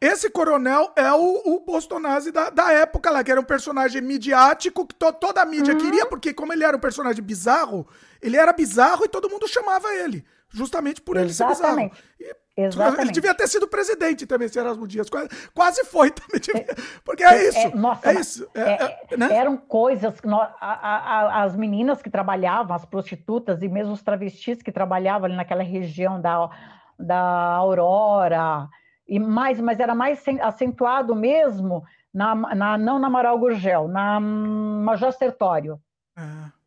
Esse 0.00 0.30
coronel 0.30 0.92
é 0.96 1.12
o, 1.12 1.42
o 1.46 1.60
Bostonazzi 1.60 2.30
da, 2.30 2.50
da 2.50 2.72
época 2.72 3.10
lá, 3.10 3.24
que 3.24 3.30
era 3.30 3.40
um 3.40 3.44
personagem 3.44 4.02
midiático 4.02 4.86
que 4.86 4.94
to, 4.94 5.12
toda 5.12 5.42
a 5.42 5.46
mídia 5.46 5.74
uhum. 5.74 5.80
queria, 5.80 6.06
porque 6.06 6.34
como 6.34 6.52
ele 6.52 6.64
era 6.64 6.76
um 6.76 6.80
personagem 6.80 7.22
bizarro, 7.22 7.86
ele 8.20 8.36
era 8.36 8.52
bizarro 8.52 9.04
e 9.04 9.08
todo 9.08 9.30
mundo 9.30 9.48
chamava 9.48 9.88
ele. 9.94 10.24
Justamente 10.50 11.00
por 11.02 11.16
ele 11.16 11.28
Exatamente. 11.28 11.94
ser 11.94 12.02
bizarro. 12.18 12.34
E, 12.34 12.48
Exatamente. 12.60 13.02
Ele 13.02 13.12
devia 13.12 13.34
ter 13.34 13.46
sido 13.46 13.68
presidente 13.68 14.26
também, 14.26 14.46
esse 14.46 14.58
Erasmo 14.58 14.86
Dias. 14.88 15.08
Quase, 15.08 15.28
quase 15.54 15.84
foi 15.84 16.10
também. 16.10 16.40
Devia, 16.40 16.66
porque 17.04 17.22
é, 17.22 17.28
é 17.28 17.48
isso. 17.48 17.58
É, 17.58 17.74
nossa, 17.74 18.10
é 18.10 18.14
isso. 18.14 18.48
É, 18.52 18.60
é, 18.60 19.00
é, 19.10 19.16
né? 19.16 19.32
Eram 19.32 19.56
coisas. 19.56 20.20
Que 20.20 20.26
nós, 20.26 20.50
a, 20.60 20.72
a, 20.72 21.44
as 21.44 21.54
meninas 21.54 22.02
que 22.02 22.10
trabalhavam, 22.10 22.74
as 22.74 22.84
prostitutas 22.84 23.62
e 23.62 23.68
mesmo 23.68 23.92
os 23.92 24.02
travestis 24.02 24.60
que 24.60 24.72
trabalhavam 24.72 25.26
ali 25.26 25.36
naquela 25.36 25.62
região 25.62 26.20
da 26.20 26.50
da 26.98 27.54
Aurora, 27.56 28.68
e 29.06 29.18
mais, 29.18 29.60
mas 29.60 29.80
era 29.80 29.94
mais 29.94 30.22
acentuado 30.42 31.14
mesmo, 31.14 31.84
na, 32.12 32.34
na 32.34 32.78
não 32.78 32.98
na 32.98 33.06
Amaral 33.06 33.38
Gurgel, 33.38 33.88
na 33.88 34.20
Major 34.20 35.12
Sertório. 35.12 35.80
É. 36.16 36.22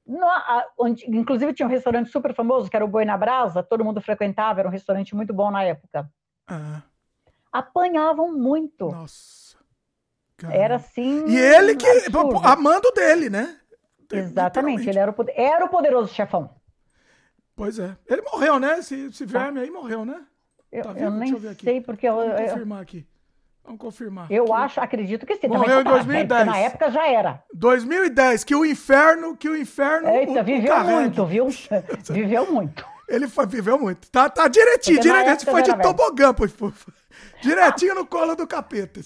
no, 0.08 0.26
a, 0.26 0.66
onde, 0.80 1.06
inclusive 1.10 1.54
tinha 1.54 1.68
um 1.68 1.72
restaurante 1.72 2.10
super 2.10 2.34
famoso, 2.34 2.70
que 2.70 2.76
era 2.76 2.86
o 2.86 2.88
Boi 2.88 3.04
na 3.04 3.18
Brasa, 3.18 3.62
todo 3.62 3.84
mundo 3.84 4.00
frequentava, 4.02 4.62
era 4.62 4.70
um 4.70 4.72
restaurante 4.72 5.14
muito 5.16 5.34
bom 5.34 5.52
na 5.52 5.64
época. 5.64 6.10
Ah. 6.48 6.82
Apanhavam 7.52 8.32
muito. 8.32 8.90
Nossa. 8.90 9.58
Caramba. 10.38 10.58
Era 10.58 10.76
assim. 10.76 11.26
E 11.28 11.38
ele 11.38 11.76
que. 11.76 11.86
Absurdo. 11.86 12.40
Amando 12.44 12.92
dele, 12.92 13.30
né? 13.30 13.58
Exatamente, 14.12 14.90
ele 14.90 15.00
era 15.00 15.12
o, 15.12 15.16
era 15.36 15.66
o 15.66 15.70
poderoso 15.70 16.14
chefão. 16.14 16.50
Pois 17.62 17.78
é. 17.78 17.96
Ele 18.10 18.24
morreu, 18.24 18.58
né? 18.58 18.80
Esse, 18.80 18.96
esse 18.96 19.24
verme 19.24 19.60
aí 19.60 19.70
morreu, 19.70 20.04
né? 20.04 20.20
Eu, 20.72 20.84
tá 20.84 20.94
eu 20.94 21.12
nem 21.12 21.30
eu 21.30 21.40
sei 21.54 21.80
porque 21.80 22.08
eu. 22.08 22.16
Vamos 22.16 22.42
confirmar 22.42 22.82
aqui. 22.82 23.06
Vamos 23.64 23.80
confirmar. 23.80 24.32
Eu 24.32 24.46
que... 24.46 24.52
acho, 24.52 24.82
acredito 24.82 25.28
que 25.28 25.36
sim. 25.36 25.48
Morreu 25.48 25.82
em 25.82 25.84
2010. 25.84 26.48
Na 26.48 26.58
época 26.58 26.90
já 26.90 27.08
era. 27.08 27.44
2010, 27.54 28.46
que 28.46 28.56
o 28.56 28.66
inferno, 28.66 29.38
que 29.38 29.48
o 29.48 29.56
inferno. 29.56 30.10
Eita, 30.10 30.42
o, 30.42 30.44
viveu 30.44 30.76
o 30.76 30.84
muito, 30.86 31.26
viu? 31.28 31.48
viveu 32.10 32.52
muito. 32.52 32.84
Ele 33.08 33.28
foi, 33.28 33.46
viveu 33.46 33.78
muito. 33.78 34.10
Tá, 34.10 34.28
tá 34.28 34.48
direitinho, 34.48 35.00
direitinho. 35.00 35.52
Foi 35.52 35.62
de 35.62 35.78
tobogã, 35.84 36.34
pô. 36.34 36.46
Direitinho 37.44 37.94
no 37.94 38.08
colo 38.08 38.36
do 38.36 38.48
capeta. 38.48 39.02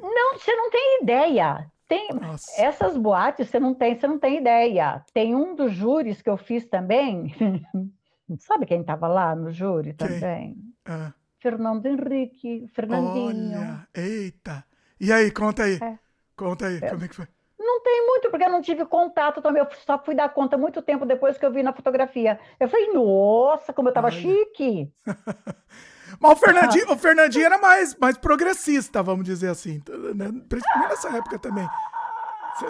Não, 0.00 0.38
você 0.38 0.54
não 0.54 0.70
tem 0.70 1.00
ideia. 1.02 1.66
Tem 1.88 2.10
Nossa. 2.12 2.60
essas 2.60 2.98
boates, 2.98 3.48
você 3.48 3.58
não 3.58 3.74
tem, 3.74 3.98
você 3.98 4.06
não 4.06 4.18
tem 4.18 4.36
ideia. 4.38 5.02
Tem 5.14 5.34
um 5.34 5.54
dos 5.54 5.72
júris 5.72 6.20
que 6.20 6.28
eu 6.28 6.36
fiz 6.36 6.66
também. 6.66 7.34
Sabe 8.40 8.66
quem 8.66 8.82
estava 8.82 9.08
lá 9.08 9.34
no 9.34 9.50
júri 9.50 9.94
também? 9.94 10.54
Ah. 10.84 11.14
Fernando 11.38 11.86
Henrique, 11.86 12.68
Fernandinho. 12.74 13.58
Olha, 13.58 13.88
eita. 13.94 14.64
E 15.00 15.10
aí, 15.10 15.30
conta 15.30 15.62
aí. 15.62 15.78
É. 15.80 15.98
Conta 16.36 16.66
aí, 16.66 16.76
é. 16.76 16.90
como 16.90 17.04
é 17.04 17.08
que 17.08 17.14
foi? 17.14 17.26
Não 17.58 17.82
tem 17.82 18.06
muito, 18.06 18.30
porque 18.30 18.44
eu 18.44 18.50
não 18.50 18.60
tive 18.60 18.84
contato 18.84 19.40
também. 19.40 19.62
Eu 19.62 19.68
só 19.86 19.98
fui 19.98 20.14
dar 20.14 20.28
conta 20.28 20.58
muito 20.58 20.82
tempo 20.82 21.06
depois 21.06 21.38
que 21.38 21.46
eu 21.46 21.52
vi 21.52 21.62
na 21.62 21.72
fotografia. 21.72 22.38
Eu 22.60 22.68
falei, 22.68 22.92
nossa, 22.92 23.72
como 23.72 23.88
eu 23.88 23.92
tava 23.92 24.08
Olha. 24.08 24.16
chique. 24.16 24.92
Mas 26.20 26.32
o 26.32 26.36
Fernandinho, 26.36 26.92
o 26.92 26.98
Fernandinho 26.98 27.46
era 27.46 27.58
mais, 27.58 27.94
mais 27.96 28.16
progressista, 28.18 29.02
vamos 29.02 29.24
dizer 29.24 29.48
assim. 29.48 29.82
Né? 30.14 30.32
Principalmente 30.48 30.90
nessa 30.90 31.16
época 31.16 31.38
também. 31.38 31.68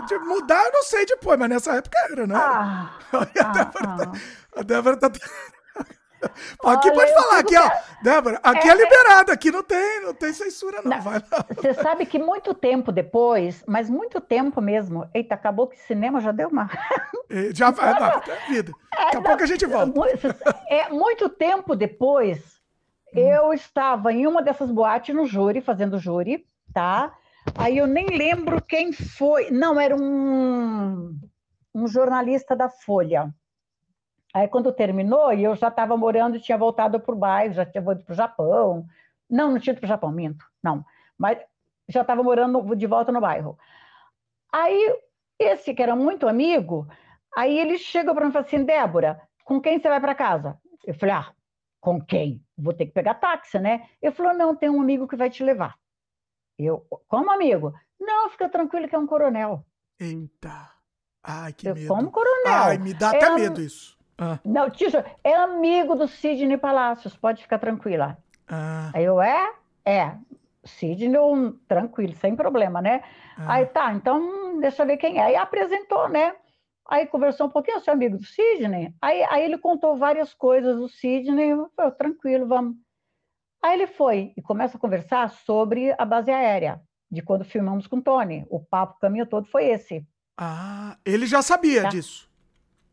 De 0.06 0.18
mudar, 0.18 0.66
eu 0.66 0.72
não 0.72 0.82
sei 0.82 1.06
depois, 1.06 1.38
mas 1.38 1.48
nessa 1.48 1.76
época 1.76 1.98
era, 2.10 2.26
né? 2.26 2.34
Ah, 2.36 2.90
a, 3.10 3.24
Débora 3.24 3.88
ah, 3.88 3.96
tá, 3.96 4.12
a 4.56 4.62
Débora 4.62 4.96
tá. 4.98 5.10
Aqui 6.64 6.88
Olha, 6.88 6.92
pode 6.92 7.14
falar, 7.14 7.38
aqui, 7.38 7.56
ó. 7.56 7.70
Débora, 8.02 8.40
aqui 8.42 8.68
é, 8.68 8.72
é, 8.72 8.74
liberado, 8.74 9.30
aqui 9.30 9.52
não 9.52 9.62
tem, 9.62 10.00
não 10.00 10.12
tem 10.12 10.32
censura, 10.32 10.82
não. 10.82 10.90
não 10.90 11.00
Vai 11.00 11.22
lá. 11.30 11.46
Você 11.54 11.74
sabe 11.74 12.06
que 12.06 12.18
muito 12.18 12.52
tempo 12.54 12.90
depois, 12.90 13.62
mas 13.66 13.88
muito 13.88 14.20
tempo 14.20 14.60
mesmo. 14.60 15.08
Eita, 15.14 15.36
acabou 15.36 15.68
que 15.68 15.76
o 15.76 15.86
cinema 15.86 16.20
já 16.20 16.32
deu 16.32 16.48
uma. 16.48 16.68
já 17.54 17.70
vai, 17.70 17.98
não, 17.98 18.20
vida. 18.50 18.72
Daqui 18.92 19.16
a 19.16 19.22
pouco 19.22 19.42
a 19.42 19.46
gente 19.46 19.64
volta. 19.64 19.92
É, 20.68 20.88
muito 20.88 21.28
tempo 21.28 21.76
depois. 21.76 22.57
Eu 23.12 23.52
estava 23.52 24.12
em 24.12 24.26
uma 24.26 24.42
dessas 24.42 24.70
boates 24.70 25.14
no 25.14 25.26
júri, 25.26 25.60
fazendo 25.60 25.98
júri, 25.98 26.46
tá? 26.72 27.14
Aí 27.56 27.78
eu 27.78 27.86
nem 27.86 28.06
lembro 28.06 28.62
quem 28.62 28.92
foi. 28.92 29.50
Não, 29.50 29.80
era 29.80 29.96
um, 29.96 31.18
um 31.74 31.86
jornalista 31.86 32.54
da 32.54 32.68
Folha. 32.68 33.32
Aí 34.34 34.46
quando 34.46 34.72
terminou, 34.72 35.32
e 35.32 35.42
eu 35.44 35.56
já 35.56 35.68
estava 35.68 35.96
morando, 35.96 36.40
tinha 36.40 36.58
voltado 36.58 37.00
para 37.00 37.14
o 37.14 37.18
bairro, 37.18 37.54
já 37.54 37.64
tinha 37.64 37.82
voltado 37.82 38.04
para 38.04 38.12
o 38.12 38.16
Japão. 38.16 38.86
Não, 39.28 39.52
não 39.52 39.58
tinha 39.58 39.72
ido 39.72 39.80
para 39.80 39.86
o 39.86 39.88
Japão, 39.88 40.12
minto. 40.12 40.44
Não. 40.62 40.84
Mas 41.16 41.38
já 41.88 42.02
estava 42.02 42.22
morando 42.22 42.76
de 42.76 42.86
volta 42.86 43.10
no 43.10 43.20
bairro. 43.20 43.58
Aí, 44.52 44.96
esse 45.38 45.74
que 45.74 45.82
era 45.82 45.96
muito 45.96 46.28
amigo, 46.28 46.86
aí 47.36 47.58
ele 47.58 47.78
chegou 47.78 48.14
para 48.14 48.24
mim 48.24 48.30
e 48.30 48.32
falou 48.32 48.46
assim, 48.46 48.64
Débora, 48.64 49.20
com 49.44 49.60
quem 49.60 49.78
você 49.78 49.88
vai 49.88 50.00
para 50.00 50.14
casa? 50.14 50.58
Eu 50.86 50.94
falei, 50.94 51.14
ah, 51.14 51.32
com 51.88 52.02
quem? 52.02 52.44
Vou 52.56 52.74
ter 52.74 52.84
que 52.84 52.92
pegar 52.92 53.14
táxi, 53.14 53.58
né? 53.58 53.88
Ele 54.02 54.12
falou: 54.12 54.34
não, 54.34 54.54
tem 54.54 54.68
um 54.68 54.82
amigo 54.82 55.08
que 55.08 55.16
vai 55.16 55.30
te 55.30 55.42
levar. 55.42 55.74
Eu, 56.58 56.86
como 57.08 57.30
amigo? 57.30 57.72
Não, 57.98 58.28
fica 58.28 58.46
tranquilo 58.50 58.86
que 58.86 58.94
é 58.94 58.98
um 58.98 59.06
coronel. 59.06 59.64
Eita. 59.98 60.70
Ai, 61.22 61.54
que 61.54 61.66
eu, 61.66 61.74
medo. 61.74 61.88
Como 61.88 62.10
coronel. 62.10 62.52
Ai, 62.52 62.76
me 62.76 62.92
dá 62.92 63.12
é 63.14 63.16
até 63.16 63.34
medo 63.34 63.62
isso. 63.62 63.96
Ah. 64.18 64.38
Não, 64.44 64.68
Tijo, 64.68 65.02
é 65.24 65.34
amigo 65.34 65.94
do 65.94 66.06
Sidney 66.06 66.58
Palácios, 66.58 67.16
pode 67.16 67.40
ficar 67.40 67.58
tranquila. 67.58 68.18
Ah. 68.46 68.90
Aí 68.92 69.04
eu, 69.04 69.18
é? 69.22 69.54
É. 69.82 70.14
Sidney, 70.64 71.18
tranquilo, 71.66 72.14
sem 72.16 72.36
problema, 72.36 72.82
né? 72.82 73.02
Ah. 73.38 73.54
Aí 73.54 73.66
tá, 73.66 73.94
então 73.94 74.60
deixa 74.60 74.82
eu 74.82 74.86
ver 74.86 74.98
quem 74.98 75.18
é. 75.18 75.22
Aí 75.22 75.36
apresentou, 75.36 76.06
né? 76.10 76.34
Aí 76.88 77.06
conversou 77.06 77.46
um 77.46 77.50
pouquinho, 77.50 77.80
seu 77.80 77.92
amigo 77.92 78.16
do 78.16 78.24
Sidney. 78.24 78.94
Aí, 79.02 79.22
aí 79.24 79.44
ele 79.44 79.58
contou 79.58 79.94
várias 79.96 80.32
coisas 80.32 80.74
do 80.74 80.88
Sidney. 80.88 81.50
Eu 81.50 81.70
falei, 81.76 81.92
tranquilo, 81.92 82.46
vamos. 82.48 82.76
Aí 83.62 83.74
ele 83.74 83.86
foi 83.86 84.32
e 84.34 84.40
começa 84.40 84.78
a 84.78 84.80
conversar 84.80 85.28
sobre 85.28 85.94
a 85.98 86.04
base 86.04 86.30
aérea, 86.30 86.80
de 87.10 87.20
quando 87.20 87.44
filmamos 87.44 87.86
com 87.86 87.96
o 87.96 88.02
Tony. 88.02 88.46
O 88.48 88.58
papo, 88.58 88.94
o 88.96 89.00
caminho 89.00 89.26
todo 89.26 89.46
foi 89.48 89.66
esse. 89.66 90.06
Ah, 90.36 90.96
ele 91.04 91.26
já 91.26 91.42
sabia 91.42 91.82
tá? 91.82 91.88
disso. 91.88 92.30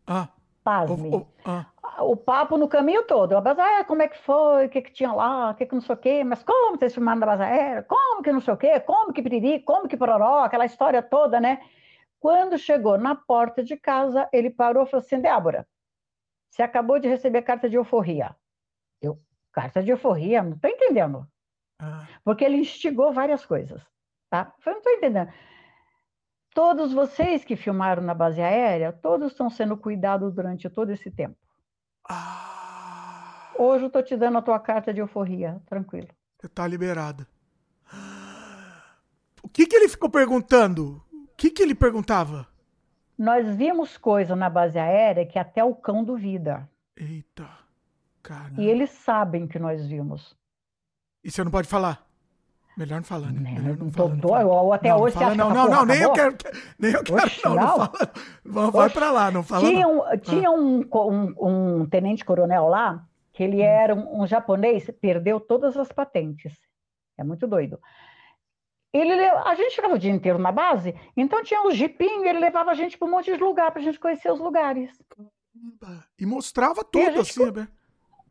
Ah. 0.05 0.27
Pasme. 0.61 1.09
O, 1.09 1.17
o, 1.17 1.27
ah. 1.45 1.67
o, 2.03 2.17
papo 2.17 2.57
no 2.57 2.67
caminho 2.67 3.03
todo. 3.03 3.37
A 3.37 3.41
base 3.41 3.61
aérea, 3.61 3.85
como 3.85 4.01
é 4.01 4.07
que 4.07 4.17
foi? 4.17 4.65
O 4.65 4.69
que, 4.69 4.81
que 4.81 4.91
tinha 4.91 5.13
lá? 5.13 5.51
O 5.51 5.55
que, 5.55 5.65
que 5.67 5.75
não 5.75 5.81
sei 5.81 5.93
o 5.93 5.97
quê? 5.97 6.23
Mas 6.23 6.43
como 6.43 6.75
vocês 6.75 6.93
filmaram 6.93 7.19
na 7.19 7.25
base 7.27 7.43
aérea? 7.43 7.83
Como 7.83 8.23
que 8.23 8.31
não 8.31 8.41
sei 8.41 8.53
o 8.53 8.57
quê? 8.57 8.79
Como 8.79 9.13
que 9.13 9.21
piriri? 9.21 9.59
Como 9.59 9.87
que 9.87 9.95
pororó? 9.95 10.43
Aquela 10.43 10.65
história 10.65 11.03
toda, 11.03 11.39
né? 11.39 11.61
Quando 12.25 12.57
chegou 12.57 12.97
na 12.97 13.13
porta 13.13 13.63
de 13.63 13.77
casa, 13.77 14.27
ele 14.33 14.49
parou 14.49 14.81
e 14.81 14.89
falou 14.89 15.05
assim: 15.05 15.21
Débora, 15.21 15.67
você 16.49 16.63
acabou 16.63 16.97
de 16.97 17.07
receber 17.07 17.43
carta 17.43 17.69
de 17.69 17.75
euforia. 17.75 18.35
Eu, 18.99 19.21
carta 19.51 19.83
de 19.83 19.91
euforia? 19.91 20.41
Não 20.41 20.53
estou 20.53 20.71
entendendo. 20.71 21.27
Ah. 21.79 22.07
Porque 22.23 22.43
ele 22.43 22.57
instigou 22.57 23.13
várias 23.13 23.45
coisas. 23.45 23.79
Tá? 24.27 24.51
Eu 24.65 24.71
não 24.71 24.79
estou 24.79 24.93
entendendo. 24.93 25.31
Todos 26.51 26.93
vocês 26.93 27.45
que 27.45 27.55
filmaram 27.55 28.01
na 28.01 28.15
base 28.15 28.41
aérea, 28.41 28.91
todos 28.91 29.31
estão 29.31 29.47
sendo 29.47 29.77
cuidados 29.77 30.33
durante 30.33 30.67
todo 30.67 30.89
esse 30.89 31.11
tempo. 31.11 31.37
Ah. 32.09 33.53
Hoje 33.55 33.83
eu 33.83 33.87
estou 33.87 34.01
te 34.01 34.17
dando 34.17 34.39
a 34.39 34.41
tua 34.41 34.59
carta 34.59 34.91
de 34.91 34.99
euforia, 34.99 35.61
tranquilo. 35.67 36.09
Você 36.39 36.47
está 36.47 36.67
liberada. 36.67 37.27
O 39.43 39.47
que, 39.47 39.67
que 39.67 39.75
ele 39.75 39.87
ficou 39.87 40.09
perguntando? 40.09 41.04
O 41.35 41.37
que, 41.37 41.51
que 41.51 41.61
ele 41.61 41.75
perguntava? 41.75 42.47
Nós 43.17 43.53
vimos 43.57 43.97
coisa 43.97 44.37
na 44.37 44.49
base 44.49 44.79
aérea 44.79 45.25
que 45.25 45.37
até 45.37 45.61
o 45.61 45.75
cão 45.75 46.01
duvida. 46.01 46.69
Eita, 46.95 47.45
cara. 48.23 48.53
E 48.57 48.65
eles 48.65 48.89
sabem 48.89 49.45
que 49.45 49.59
nós 49.59 49.85
vimos. 49.85 50.33
E 51.21 51.29
você 51.29 51.43
não 51.43 51.51
pode 51.51 51.67
falar? 51.67 52.07
Melhor 52.77 52.97
não 52.97 53.03
falar, 53.03 53.33
né? 53.33 53.51
Melhor 53.51 53.77
não, 53.77 53.91
falar, 53.91 54.15
não 54.15 54.47
Ou 54.47 54.71
até 54.73 54.89
não, 54.89 55.01
hoje 55.01 55.15
não 55.15 55.21
fala, 55.21 55.35
Não, 55.35 55.49
não, 55.49 55.69
não, 55.69 55.85
nem 55.85 56.01
eu 56.01 56.13
quero. 56.13 56.37
Nem 56.79 56.91
eu 56.93 57.03
quero, 57.03 57.25
Oxe, 57.25 57.41
não, 57.43 57.55
não, 57.55 57.67
fala. 57.67 57.91
Vai 58.45 58.71
para 58.71 58.89
pra 58.89 59.11
lá, 59.11 59.31
não 59.31 59.43
fala. 59.43 59.67
Tinha, 59.67 59.87
um, 59.87 60.03
ah. 60.03 60.17
tinha 60.17 60.51
um, 60.51 60.87
um, 60.93 61.81
um 61.81 61.85
tenente-coronel 61.85 62.67
lá, 62.67 63.05
que 63.33 63.43
ele 63.43 63.57
hum. 63.57 63.65
era 63.65 63.93
um, 63.93 64.21
um 64.21 64.27
japonês, 64.27 64.89
perdeu 65.01 65.39
todas 65.39 65.75
as 65.75 65.91
patentes. 65.91 66.53
É 67.17 67.23
muito 67.25 67.45
doido. 67.45 67.77
Ele, 68.97 69.25
a 69.25 69.55
gente 69.55 69.75
ficava 69.75 69.95
o 69.95 69.99
dia 69.99 70.11
inteiro 70.11 70.39
na 70.39 70.53
base, 70.53 70.95
então 71.17 71.43
tinha 71.43 71.61
um 71.61 71.71
jipinho, 71.71 72.25
ele 72.25 72.39
levava 72.39 72.71
a 72.71 72.73
gente 72.73 72.97
para 72.97 73.05
um 73.05 73.11
monte 73.11 73.29
de 73.29 73.43
lugar 73.43 73.69
para 73.69 73.81
a 73.81 73.83
gente 73.83 73.99
conhecer 73.99 74.31
os 74.31 74.39
lugares. 74.39 74.89
E 76.17 76.25
mostrava 76.25 76.81
tudo 76.81 77.19
assim, 77.19 77.51
né? 77.51 77.67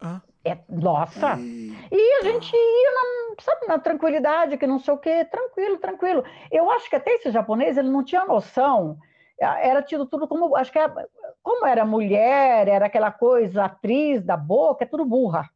Ah. 0.01 0.23
É, 0.43 0.59
nossa! 0.69 1.37
E... 1.39 1.71
e 1.91 2.13
a 2.21 2.23
gente 2.23 2.51
ia 2.55 2.93
na, 2.93 3.43
sabe, 3.43 3.67
na 3.67 3.79
tranquilidade, 3.79 4.57
que 4.57 4.67
não 4.67 4.79
sei 4.79 4.95
o 4.95 4.99
quê, 4.99 5.25
tranquilo, 5.27 5.77
tranquilo. 5.77 6.25
Eu 6.51 6.71
acho 6.71 6.89
que 6.89 6.97
até 6.97 7.13
esse 7.13 7.31
japonês, 7.31 7.77
ele 7.77 7.91
não 7.91 8.03
tinha 8.03 8.25
noção, 8.25 8.99
era 9.39 9.83
tido 9.83 10.07
tudo 10.07 10.27
como, 10.27 10.57
acho 10.57 10.73
que 10.73 10.79
era, 10.79 11.09
como 11.43 11.67
era 11.67 11.85
mulher, 11.85 12.69
era 12.69 12.87
aquela 12.87 13.11
coisa, 13.11 13.65
atriz 13.65 14.23
da 14.23 14.37
boca, 14.37 14.85
é 14.85 14.87
tudo 14.87 15.05
burra. 15.05 15.49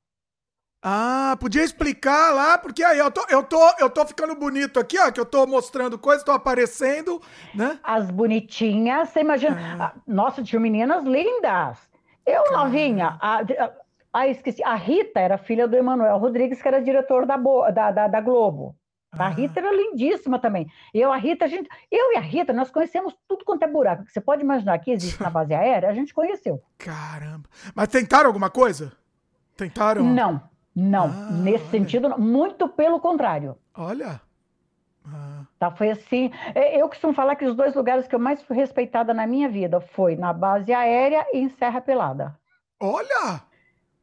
Ah, 0.81 1.37
podia 1.41 1.65
explicar 1.65 2.33
lá, 2.33 2.57
porque 2.57 2.85
aí 2.85 2.99
eu 2.99 3.11
tô, 3.11 3.25
eu 3.29 3.43
tô, 3.43 3.61
eu 3.81 3.91
tô 3.91 4.07
ficando 4.07 4.37
bonito 4.37 4.79
aqui, 4.79 4.97
ó, 4.99 5.11
que 5.11 5.19
eu 5.19 5.27
tô 5.27 5.45
mostrando 5.45 5.99
coisas, 5.99 6.23
tô 6.23 6.31
aparecendo, 6.31 7.21
né? 7.53 7.81
As 7.83 8.09
bonitinhas, 8.11 9.09
você 9.09 9.21
imagina. 9.21 9.57
Ah. 9.81 9.93
Nossa, 10.07 10.43
tinha 10.43 10.61
meninas 10.61 11.05
lindas. 11.05 11.79
Eu 12.25 12.45
Caramba. 12.45 12.65
novinha, 12.65 13.19
a, 13.21 13.41
a, 13.41 13.73
a, 14.13 14.29
esqueci, 14.29 14.63
a 14.63 14.77
Rita 14.77 15.19
era 15.19 15.37
filha 15.37 15.67
do 15.67 15.77
Emanuel 15.77 16.17
Rodrigues, 16.19 16.63
que 16.63 16.69
era 16.69 16.81
diretor 16.81 17.27
da, 17.27 17.37
da, 17.37 17.91
da, 17.91 18.07
da 18.07 18.21
Globo. 18.21 18.77
A 19.13 19.27
ah. 19.27 19.29
Rita 19.31 19.59
era 19.59 19.75
lindíssima 19.75 20.39
também. 20.39 20.71
Eu, 20.95 21.13
a 21.13 21.17
Rita, 21.17 21.47
a 21.47 21.49
gente, 21.49 21.69
eu 21.91 22.13
e 22.13 22.17
a 22.17 22.21
Rita, 22.21 22.53
nós 22.53 22.71
conhecemos 22.71 23.17
tudo 23.27 23.45
quanto 23.45 23.65
é 23.65 23.67
buraco. 23.67 24.05
Você 24.07 24.21
pode 24.21 24.43
imaginar 24.43 24.79
que 24.79 24.93
existe 24.93 25.21
na 25.21 25.31
base 25.31 25.53
aérea, 25.55 25.89
a 25.89 25.95
gente 25.95 26.15
conheceu. 26.15 26.63
Caramba. 26.79 27.49
Mas 27.75 27.89
tentaram 27.89 28.29
alguma 28.29 28.49
coisa? 28.51 28.93
Tentaram? 29.57 30.05
Não. 30.05 30.41
Não, 30.81 31.07
ah, 31.07 31.31
nesse 31.33 31.65
olha. 31.65 31.71
sentido, 31.71 32.19
muito 32.21 32.69
pelo 32.69 33.01
contrário. 33.01 33.59
Olha. 33.77 34.21
Ah. 35.05 35.43
Tá, 35.59 35.73
foi 35.73 35.91
assim. 35.91 36.31
É, 36.55 36.81
eu 36.81 36.89
costumo 36.89 37.13
falar 37.13 37.35
que 37.35 37.45
os 37.45 37.57
dois 37.57 37.75
lugares 37.75 38.07
que 38.07 38.15
eu 38.15 38.21
mais 38.21 38.41
fui 38.43 38.55
respeitada 38.55 39.13
na 39.13 39.27
minha 39.27 39.49
vida 39.49 39.81
foi 39.81 40.15
na 40.15 40.33
base 40.33 40.73
aérea 40.73 41.27
e 41.33 41.39
em 41.39 41.49
Serra 41.49 41.81
Pelada. 41.81 42.39
Olha! 42.79 43.43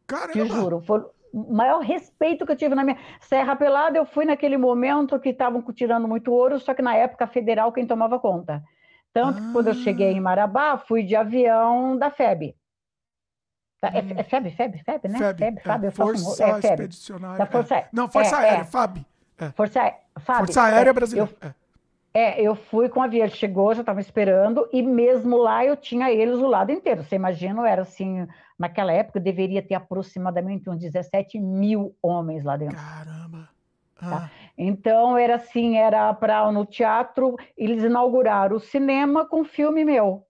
Caramba! 0.06 0.34
Te 0.34 0.48
juro, 0.48 0.82
foi 0.82 1.00
o 1.32 1.54
maior 1.54 1.80
respeito 1.80 2.46
que 2.46 2.52
eu 2.52 2.58
tive 2.58 2.76
na 2.76 2.84
minha. 2.84 2.98
Serra 3.22 3.56
Pelada, 3.56 3.98
eu 3.98 4.06
fui 4.06 4.26
naquele 4.26 4.58
momento 4.58 5.18
que 5.18 5.30
estavam 5.30 5.62
tirando 5.72 6.10
muito 6.10 6.34
ouro, 6.34 6.60
só 6.60 6.74
que 6.74 6.82
na 6.82 6.94
época 6.94 7.26
federal 7.26 7.72
quem 7.72 7.88
tomava 7.88 8.20
conta. 8.20 8.62
Tanto 9.14 9.40
ah. 9.40 9.42
que 9.42 9.52
quando 9.54 9.68
eu 9.70 9.76
cheguei 9.76 10.12
em 10.12 10.20
ah. 10.20 10.22
Marabá, 10.22 10.78
fui 10.78 11.04
de 11.04 11.16
avião 11.16 11.98
da 11.98 12.12
FEB. 12.12 12.54
Tá, 13.80 13.90
é, 13.94 14.02
hum. 14.02 14.14
é 14.16 14.24
FEB, 14.24 14.52
FEB, 14.52 14.78
FEB, 14.80 15.08
né? 15.10 15.18
FEB, 15.18 15.40
FEB, 15.40 15.60
FAB, 15.62 15.86
é, 15.86 15.92
Força 15.92 16.44
é, 16.44 16.62
FEB. 16.62 16.66
Expedicionária. 16.66 17.38
Da 17.38 17.46
Força, 17.46 17.76
é. 17.76 17.88
Não, 17.92 18.10
Força 18.10 18.36
é, 18.36 18.50
Aérea, 18.50 18.66
FAB. 18.66 19.06
É. 19.38 19.50
Força, 19.52 19.94
FAB, 20.20 20.38
Força 20.38 20.64
Aérea 20.64 20.94
Brasileira. 20.94 21.30
Eu, 21.42 21.54
é, 22.14 22.42
eu 22.42 22.56
fui 22.56 22.88
com 22.88 23.02
o 23.02 23.04
avião, 23.04 23.26
ele 23.26 23.36
chegou, 23.36 23.74
já 23.74 23.82
estava 23.82 24.00
esperando, 24.00 24.68
e 24.72 24.82
mesmo 24.82 25.36
lá 25.36 25.66
eu 25.66 25.76
tinha 25.76 26.10
eles 26.10 26.40
o 26.40 26.48
lado 26.48 26.72
inteiro. 26.72 27.04
Você 27.04 27.16
imagina, 27.16 27.68
era 27.70 27.82
assim, 27.82 28.26
naquela 28.58 28.94
época 28.94 29.20
deveria 29.20 29.62
ter 29.62 29.76
aproximadamente 29.76 30.70
uns 30.70 30.80
17 30.80 31.38
mil 31.40 31.94
homens 32.02 32.46
lá 32.46 32.56
dentro. 32.56 32.78
Caramba! 32.78 33.50
Tá? 34.00 34.08
Ah. 34.08 34.10
Tá? 34.10 34.32
Então 34.58 35.18
era 35.18 35.36
assim, 35.36 35.76
era 35.76 36.14
para 36.14 36.50
no 36.52 36.66
teatro, 36.66 37.36
eles 37.58 37.84
inauguraram 37.84 38.56
o 38.56 38.62
cinema 38.62 39.26
com 39.26 39.44
filme 39.44 39.84
meu. 39.84 40.26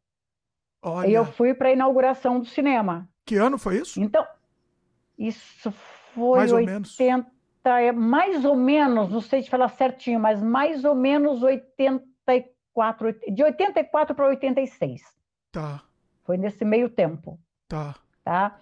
Olha. 0.81 1.07
E 1.07 1.13
eu 1.13 1.25
fui 1.25 1.53
para 1.53 1.69
a 1.69 1.73
inauguração 1.73 2.39
do 2.39 2.45
cinema. 2.45 3.07
Que 3.25 3.35
ano 3.37 3.57
foi 3.57 3.77
isso? 3.77 3.99
Então, 3.99 4.25
isso 5.17 5.71
foi 6.13 6.39
Mais 6.39 6.51
80, 6.51 7.27
é 7.65 7.91
mais 7.91 8.45
ou 8.45 8.55
menos, 8.55 9.09
não 9.09 9.21
sei 9.21 9.41
te 9.41 9.49
falar 9.49 9.69
certinho, 9.69 10.19
mas 10.19 10.41
mais 10.43 10.85
ou 10.85 10.93
menos 10.93 11.41
84, 11.41 13.15
de 13.33 13.43
84 13.43 14.15
para 14.15 14.27
86. 14.27 15.01
Tá. 15.51 15.81
Foi 16.23 16.37
nesse 16.37 16.63
meio 16.63 16.89
tempo. 16.89 17.39
Tá. 17.67 17.95
Tá? 18.23 18.59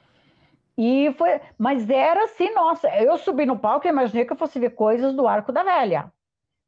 E 0.77 1.14
foi, 1.17 1.42
mas 1.58 1.90
era 1.90 2.24
assim, 2.24 2.51
nossa, 2.53 2.88
eu 2.95 3.17
subi 3.17 3.45
no 3.45 3.59
palco 3.59 3.85
e 3.85 3.90
imaginei 3.90 4.25
que 4.25 4.33
eu 4.33 4.38
fosse 4.38 4.59
ver 4.59 4.72
coisas 4.72 5.14
do 5.14 5.27
Arco 5.27 5.51
da 5.51 5.64
Velha. 5.64 6.11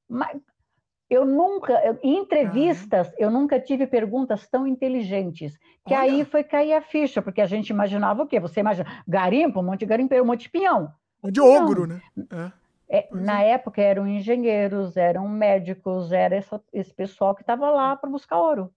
Mas 0.07 0.39
eu 1.09 1.25
nunca, 1.25 1.73
eu, 1.85 1.99
em 2.01 2.17
entrevistas, 2.17 3.11
eu 3.17 3.29
nunca 3.29 3.59
tive 3.59 3.85
perguntas 3.85 4.47
tão 4.47 4.65
inteligentes. 4.65 5.57
Que 5.85 5.93
Olha. 5.93 6.01
aí 6.01 6.25
foi 6.25 6.43
cair 6.43 6.73
a 6.73 6.81
ficha, 6.81 7.21
porque 7.21 7.41
a 7.41 7.45
gente 7.45 7.69
imaginava 7.69 8.23
o 8.23 8.27
quê? 8.27 8.39
Você 8.39 8.59
imagina 8.59 9.03
garimpo, 9.07 9.59
um 9.59 9.63
monte 9.63 9.81
de 9.81 9.85
garimpeiro, 9.85 10.23
um 10.23 10.27
monte 10.27 10.43
de 10.43 10.49
pinhão. 10.49 10.91
De 11.23 11.39
ogro, 11.41 11.87
né? 11.87 12.01
É. 12.31 12.65
É, 12.87 13.07
na 13.11 13.43
é. 13.43 13.51
época 13.51 13.81
eram 13.81 14.07
engenheiros, 14.07 14.95
eram 14.95 15.27
médicos, 15.27 16.11
era 16.11 16.35
essa, 16.35 16.61
esse 16.71 16.93
pessoal 16.93 17.33
que 17.33 17.41
estava 17.41 17.69
lá 17.69 17.95
para 17.95 18.09
buscar 18.09 18.37
ouro. 18.37 18.71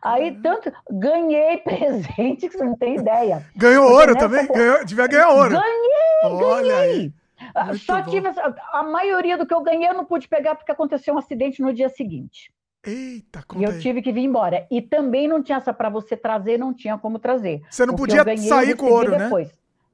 Aí 0.00 0.40
tanto 0.40 0.72
ganhei 0.90 1.58
presente 1.62 2.48
que 2.48 2.56
você 2.56 2.64
não 2.64 2.76
tem 2.76 2.96
ideia. 2.96 3.44
Ganhou 3.56 3.90
ouro 3.90 4.16
também? 4.16 4.46
Ganhou, 4.46 4.84
devia 4.84 5.06
ganhar 5.06 5.30
ouro. 5.30 5.50
Ganhei, 5.50 6.42
Olha 6.44 6.76
ganhei. 6.76 7.00
Aí. 7.00 7.12
Ah, 7.54 7.74
só 7.74 8.00
bom. 8.02 8.10
tive 8.10 8.28
a 8.72 8.82
maioria 8.82 9.36
do 9.36 9.46
que 9.46 9.54
eu 9.54 9.62
ganhei 9.62 9.88
eu 9.88 9.94
não 9.94 10.04
pude 10.04 10.28
pegar 10.28 10.54
porque 10.54 10.72
aconteceu 10.72 11.14
um 11.14 11.18
acidente 11.18 11.60
no 11.62 11.72
dia 11.72 11.88
seguinte. 11.88 12.52
Eita, 12.84 13.44
E 13.56 13.62
eu 13.62 13.70
aí. 13.70 13.78
tive 13.78 14.02
que 14.02 14.12
vir 14.12 14.22
embora. 14.24 14.66
E 14.70 14.82
também 14.82 15.28
não 15.28 15.42
tinha 15.42 15.58
essa 15.58 15.72
para 15.72 15.88
você 15.88 16.16
trazer, 16.16 16.58
não 16.58 16.74
tinha 16.74 16.98
como 16.98 17.18
trazer. 17.18 17.62
Você 17.70 17.86
não 17.86 17.94
podia 17.94 18.24
sair 18.36 18.76
com 18.76 18.86
ouro, 18.86 19.16
depois. 19.16 19.48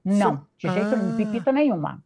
né? 0.05 0.17
Não, 0.17 0.47
de 0.57 0.69
jeito 0.69 0.95
ah. 0.95 0.97
nenhum, 0.97 1.17
pipita 1.17 1.53
nenhuma. 1.53 2.03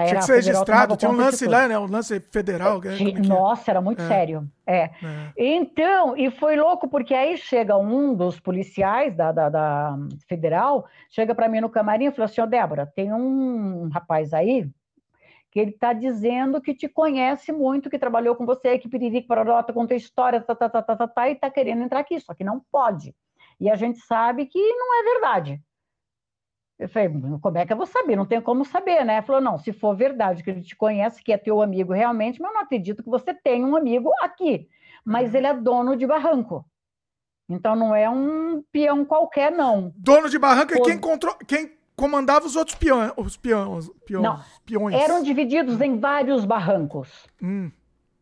Tá, 0.00 0.06
tinha 0.06 0.20
que 0.20 0.26
ser 0.26 0.34
registrado, 0.34 0.96
tinha 0.96 1.10
um 1.10 1.16
lance 1.16 1.46
lá, 1.46 1.68
né? 1.68 1.78
Um 1.78 1.86
lance 1.86 2.20
federal. 2.20 2.80
É, 2.84 3.02
é, 3.02 3.12
nossa, 3.22 3.70
era 3.70 3.80
muito 3.80 4.02
é. 4.02 4.08
sério. 4.08 4.48
É. 4.66 4.82
é. 4.82 4.90
Então, 5.36 6.16
e 6.16 6.30
foi 6.30 6.56
louco, 6.56 6.88
porque 6.88 7.14
aí 7.14 7.36
chega 7.36 7.76
um 7.76 8.14
dos 8.14 8.40
policiais 8.40 9.14
da, 9.14 9.32
da, 9.32 9.48
da 9.48 9.96
federal, 10.28 10.86
chega 11.10 11.34
para 11.34 11.48
mim 11.48 11.60
no 11.60 11.70
camarim 11.70 12.06
e 12.06 12.10
falou 12.10 12.24
assim: 12.24 12.40
Ô, 12.40 12.46
Débora, 12.46 12.90
tem 12.94 13.12
um 13.12 13.88
rapaz 13.92 14.32
aí 14.32 14.68
que 15.56 15.60
ele 15.60 15.70
está 15.70 15.94
dizendo 15.94 16.60
que 16.60 16.74
te 16.74 16.86
conhece 16.86 17.50
muito, 17.50 17.88
que 17.88 17.98
trabalhou 17.98 18.36
com 18.36 18.44
você, 18.44 18.78
que 18.78 18.90
piririca, 18.90 19.26
pararota, 19.26 19.72
contou 19.72 19.96
história, 19.96 20.38
tá, 20.38 20.54
tá, 20.54 20.68
tá, 20.68 20.82
tá, 20.82 20.94
tá, 20.94 21.08
tá, 21.08 21.28
e 21.30 21.32
está 21.32 21.50
querendo 21.50 21.82
entrar 21.82 22.00
aqui, 22.00 22.20
só 22.20 22.34
que 22.34 22.44
não 22.44 22.60
pode. 22.70 23.14
E 23.58 23.70
a 23.70 23.74
gente 23.74 23.98
sabe 24.00 24.44
que 24.44 24.58
não 24.58 25.00
é 25.00 25.12
verdade. 25.14 25.62
Eu 26.78 26.88
falei, 26.88 27.08
como 27.40 27.58
é 27.58 27.64
que 27.64 27.72
eu 27.72 27.76
vou 27.76 27.86
saber? 27.86 28.16
Não 28.16 28.26
tenho 28.26 28.42
como 28.42 28.64
saber, 28.64 29.04
né? 29.04 29.22
Falou, 29.22 29.40
não, 29.40 29.58
se 29.58 29.72
for 29.72 29.96
verdade 29.96 30.42
que 30.42 30.50
ele 30.50 30.60
te 30.60 30.76
conhece, 30.76 31.22
que 31.22 31.32
é 31.32 31.38
teu 31.38 31.62
amigo 31.62 31.92
realmente, 31.92 32.40
mas 32.40 32.50
eu 32.50 32.54
não 32.54 32.62
acredito 32.62 33.02
que 33.02 33.08
você 33.08 33.32
tenha 33.32 33.66
um 33.66 33.74
amigo 33.74 34.10
aqui. 34.20 34.68
Mas 35.04 35.30
uhum. 35.30 35.36
ele 35.38 35.46
é 35.46 35.54
dono 35.54 35.96
de 35.96 36.06
barranco. 36.06 36.64
Então 37.48 37.76
não 37.76 37.94
é 37.94 38.10
um 38.10 38.62
peão 38.70 39.04
qualquer, 39.04 39.52
não. 39.52 39.92
Dono 39.96 40.28
de 40.28 40.38
barranco 40.38 40.74
é 40.74 40.80
quem, 40.80 40.98
control... 40.98 41.36
quem 41.46 41.72
comandava 41.94 42.44
os 42.44 42.56
outros 42.56 42.76
peões. 42.76 43.12
Os 43.16 43.36
peões, 43.36 43.88
peões, 44.04 44.22
não, 44.22 44.40
peões. 44.66 44.94
Eram 44.94 45.22
divididos 45.22 45.80
em 45.80 45.98
vários 45.98 46.44
barrancos. 46.44 47.26
Hum. 47.42 47.70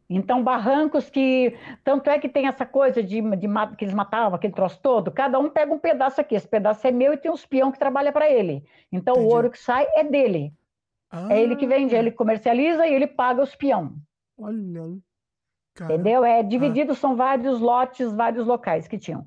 Então, 0.08 0.42
barrancos 0.42 1.08
que. 1.08 1.56
Tanto 1.82 2.10
é 2.10 2.18
que 2.18 2.28
tem 2.28 2.46
essa 2.46 2.66
coisa 2.66 3.02
de, 3.02 3.20
de, 3.36 3.48
que 3.76 3.84
eles 3.84 3.94
matavam 3.94 4.34
aquele 4.34 4.52
troço 4.52 4.78
todo, 4.82 5.10
cada 5.10 5.38
um 5.38 5.48
pega 5.48 5.72
um 5.72 5.78
pedaço 5.78 6.20
aqui. 6.20 6.34
Esse 6.34 6.46
pedaço 6.46 6.86
é 6.86 6.90
meu 6.90 7.12
e 7.14 7.16
tem 7.16 7.30
um 7.30 7.34
espião 7.34 7.72
que 7.72 7.78
trabalha 7.78 8.12
para 8.12 8.28
ele. 8.28 8.64
Então, 8.92 9.14
Entendi. 9.14 9.28
o 9.28 9.34
ouro 9.34 9.50
que 9.50 9.58
sai 9.58 9.86
é 9.94 10.04
dele. 10.04 10.52
Ah. 11.10 11.28
É 11.30 11.40
ele 11.40 11.56
que 11.56 11.66
vende, 11.66 11.94
ele 11.94 12.10
comercializa 12.10 12.86
e 12.86 12.94
ele 12.94 13.06
paga 13.06 13.40
o 13.40 13.44
espião. 13.44 13.94
Olha 14.38 14.82
aí. 14.82 15.00
Entendeu? 15.80 16.24
É 16.24 16.42
dividido, 16.42 16.92
ah. 16.92 16.96
são 16.96 17.16
vários 17.16 17.60
lotes, 17.60 18.12
vários 18.12 18.46
locais 18.46 18.86
que 18.86 18.98
tinham. 18.98 19.24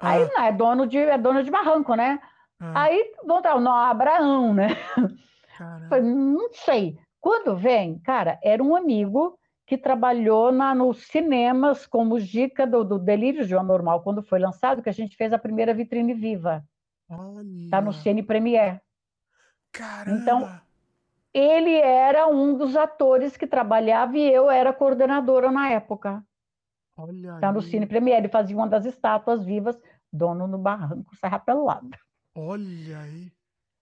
Ah. 0.00 0.10
Aí 0.10 0.28
não, 0.28 0.42
é 0.42 0.52
dono 0.52 0.86
de 0.86 0.98
é 0.98 1.16
dono 1.16 1.42
de 1.42 1.50
barranco, 1.50 1.94
né? 1.94 2.20
Ah. 2.58 2.82
Aí 2.82 3.12
vão 3.24 3.40
dar 3.40 3.56
o 3.56 3.60
nome 3.60 3.90
Abraão, 3.90 4.52
né? 4.52 4.68
Não 6.02 6.52
sei. 6.52 6.98
Quando 7.20 7.56
vem, 7.56 7.98
cara, 8.00 8.38
era 8.42 8.62
um 8.62 8.76
amigo 8.76 9.37
que 9.68 9.76
trabalhou 9.76 10.50
na, 10.50 10.74
nos 10.74 11.06
cinemas 11.08 11.86
como 11.86 12.18
dica 12.18 12.66
do, 12.66 12.82
do 12.82 12.98
Delírio 12.98 13.46
de 13.46 13.54
Normal, 13.54 14.00
quando 14.02 14.22
foi 14.22 14.38
lançado, 14.38 14.82
que 14.82 14.88
a 14.88 14.92
gente 14.92 15.14
fez 15.14 15.30
a 15.30 15.38
primeira 15.38 15.74
vitrine 15.74 16.14
viva. 16.14 16.64
Está 17.64 17.78
no 17.78 17.92
Cine 17.92 18.22
Premier. 18.22 18.80
Caramba! 19.70 20.18
Então, 20.18 20.60
ele 21.34 21.74
era 21.74 22.26
um 22.26 22.56
dos 22.56 22.74
atores 22.76 23.36
que 23.36 23.46
trabalhava 23.46 24.16
e 24.16 24.32
eu 24.32 24.50
era 24.50 24.72
coordenadora 24.72 25.52
na 25.52 25.68
época. 25.68 26.24
Está 27.34 27.52
no 27.52 27.60
Cine 27.60 27.86
Premier. 27.86 28.16
Ele 28.16 28.28
fazia 28.28 28.56
uma 28.56 28.66
das 28.66 28.86
estátuas 28.86 29.44
vivas, 29.44 29.78
dono 30.10 30.46
no 30.46 30.56
barranco 30.56 31.14
Serra 31.16 31.38
Pelada. 31.38 31.98
Olha 32.34 33.00
aí. 33.00 33.30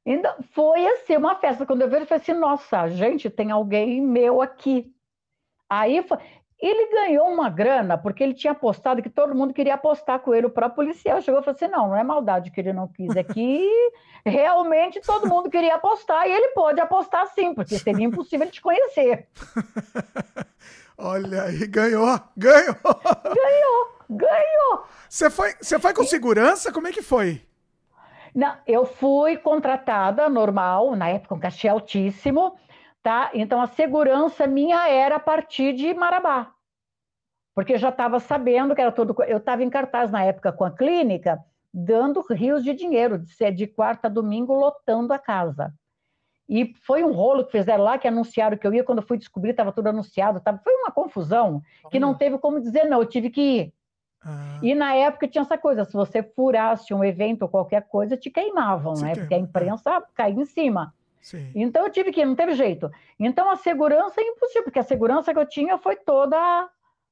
Ainda 0.04 0.36
foi 0.50 0.84
assim, 0.84 1.16
uma 1.16 1.36
festa. 1.36 1.64
Quando 1.64 1.82
eu 1.82 1.88
vi, 1.88 1.94
eu 1.94 2.06
falei 2.06 2.22
assim, 2.22 2.34
nossa, 2.34 2.88
gente, 2.88 3.30
tem 3.30 3.52
alguém 3.52 4.02
meu 4.02 4.42
aqui. 4.42 4.95
Aí 5.68 6.00
ele 6.58 6.90
ganhou 6.90 7.28
uma 7.28 7.50
grana 7.50 7.98
porque 7.98 8.22
ele 8.22 8.32
tinha 8.32 8.52
apostado 8.52 9.02
que 9.02 9.10
todo 9.10 9.34
mundo 9.34 9.52
queria 9.52 9.74
apostar 9.74 10.20
com 10.20 10.34
ele. 10.34 10.46
O 10.46 10.50
próprio 10.50 10.86
policial 10.86 11.20
chegou 11.20 11.40
e 11.40 11.44
falou 11.44 11.54
assim: 11.54 11.68
não, 11.68 11.88
não 11.88 11.96
é 11.96 12.02
maldade 12.02 12.50
que 12.50 12.60
ele 12.60 12.72
não 12.72 12.88
quis 12.88 13.16
aqui. 13.16 13.68
Realmente 14.24 15.00
todo 15.00 15.28
mundo 15.28 15.50
queria 15.50 15.74
apostar 15.74 16.26
e 16.26 16.32
ele 16.32 16.48
pôde 16.48 16.80
apostar 16.80 17.26
sim, 17.28 17.54
porque 17.54 17.78
seria 17.78 18.04
impossível 18.04 18.50
te 18.50 18.60
conhecer. 18.60 19.28
Olha 20.98 21.42
aí, 21.42 21.66
ganhou, 21.66 22.18
ganhou. 22.36 22.74
Ganhou, 23.22 23.98
ganhou. 24.08 24.84
Você 25.08 25.28
foi, 25.28 25.52
você 25.60 25.78
foi 25.78 25.92
com 25.92 26.04
segurança? 26.04 26.72
Como 26.72 26.88
é 26.88 26.92
que 26.92 27.02
foi? 27.02 27.42
Não, 28.34 28.54
eu 28.66 28.84
fui 28.86 29.36
contratada 29.36 30.28
normal, 30.28 30.96
na 30.96 31.08
época 31.08 31.34
um 31.34 31.38
cachê 31.38 31.68
altíssimo 31.68 32.56
tá? 33.06 33.30
Então 33.34 33.60
a 33.60 33.68
segurança 33.68 34.48
minha 34.48 34.88
era 34.88 35.14
a 35.14 35.20
partir 35.20 35.72
de 35.74 35.94
Marabá, 35.94 36.52
porque 37.54 37.74
eu 37.74 37.78
já 37.78 37.90
estava 37.90 38.18
sabendo 38.18 38.74
que 38.74 38.80
era 38.80 38.90
todo. 38.90 39.14
Eu 39.28 39.36
estava 39.36 39.62
em 39.62 39.70
cartaz 39.70 40.10
na 40.10 40.24
época 40.24 40.52
com 40.52 40.64
a 40.64 40.72
clínica, 40.72 41.38
dando 41.72 42.20
rios 42.28 42.64
de 42.64 42.74
dinheiro, 42.74 43.20
de, 43.20 43.50
de 43.52 43.66
quarta 43.68 44.08
a 44.08 44.10
domingo, 44.10 44.52
lotando 44.52 45.12
a 45.12 45.20
casa. 45.20 45.72
E 46.48 46.74
foi 46.84 47.04
um 47.04 47.12
rolo 47.12 47.44
que 47.44 47.52
fizeram 47.52 47.84
lá, 47.84 47.96
que 47.96 48.08
anunciaram 48.08 48.56
que 48.56 48.66
eu 48.66 48.74
ia, 48.74 48.82
quando 48.82 48.98
eu 48.98 49.06
fui 49.06 49.18
descobrir, 49.18 49.50
estava 49.50 49.70
tudo 49.70 49.86
anunciado. 49.86 50.40
Tava, 50.40 50.58
foi 50.58 50.74
uma 50.74 50.90
confusão 50.90 51.62
que 51.92 52.00
não 52.00 52.12
teve 52.12 52.38
como 52.38 52.60
dizer 52.60 52.86
não, 52.86 53.02
eu 53.02 53.06
tive 53.06 53.30
que 53.30 53.40
ir. 53.40 53.74
Ah. 54.20 54.58
E 54.60 54.74
na 54.74 54.96
época 54.96 55.28
tinha 55.28 55.42
essa 55.42 55.56
coisa, 55.56 55.84
se 55.84 55.92
você 55.92 56.24
furasse 56.24 56.92
um 56.92 57.04
evento 57.04 57.42
ou 57.42 57.48
qualquer 57.48 57.86
coisa, 57.86 58.16
te 58.16 58.30
queimavam, 58.30 58.94
né? 58.94 59.14
Porque 59.14 59.34
a 59.34 59.38
imprensa 59.38 60.02
caía 60.12 60.42
em 60.42 60.44
cima. 60.44 60.92
Sim. 61.26 61.50
Então 61.56 61.84
eu 61.84 61.90
tive 61.90 62.12
que 62.12 62.20
ir, 62.20 62.24
não 62.24 62.36
teve 62.36 62.54
jeito. 62.54 62.88
Então 63.18 63.50
a 63.50 63.56
segurança 63.56 64.20
é 64.20 64.24
impossível, 64.24 64.62
porque 64.62 64.78
a 64.78 64.84
segurança 64.84 65.32
que 65.32 65.40
eu 65.40 65.48
tinha 65.48 65.76
foi 65.76 65.96
toda 65.96 66.70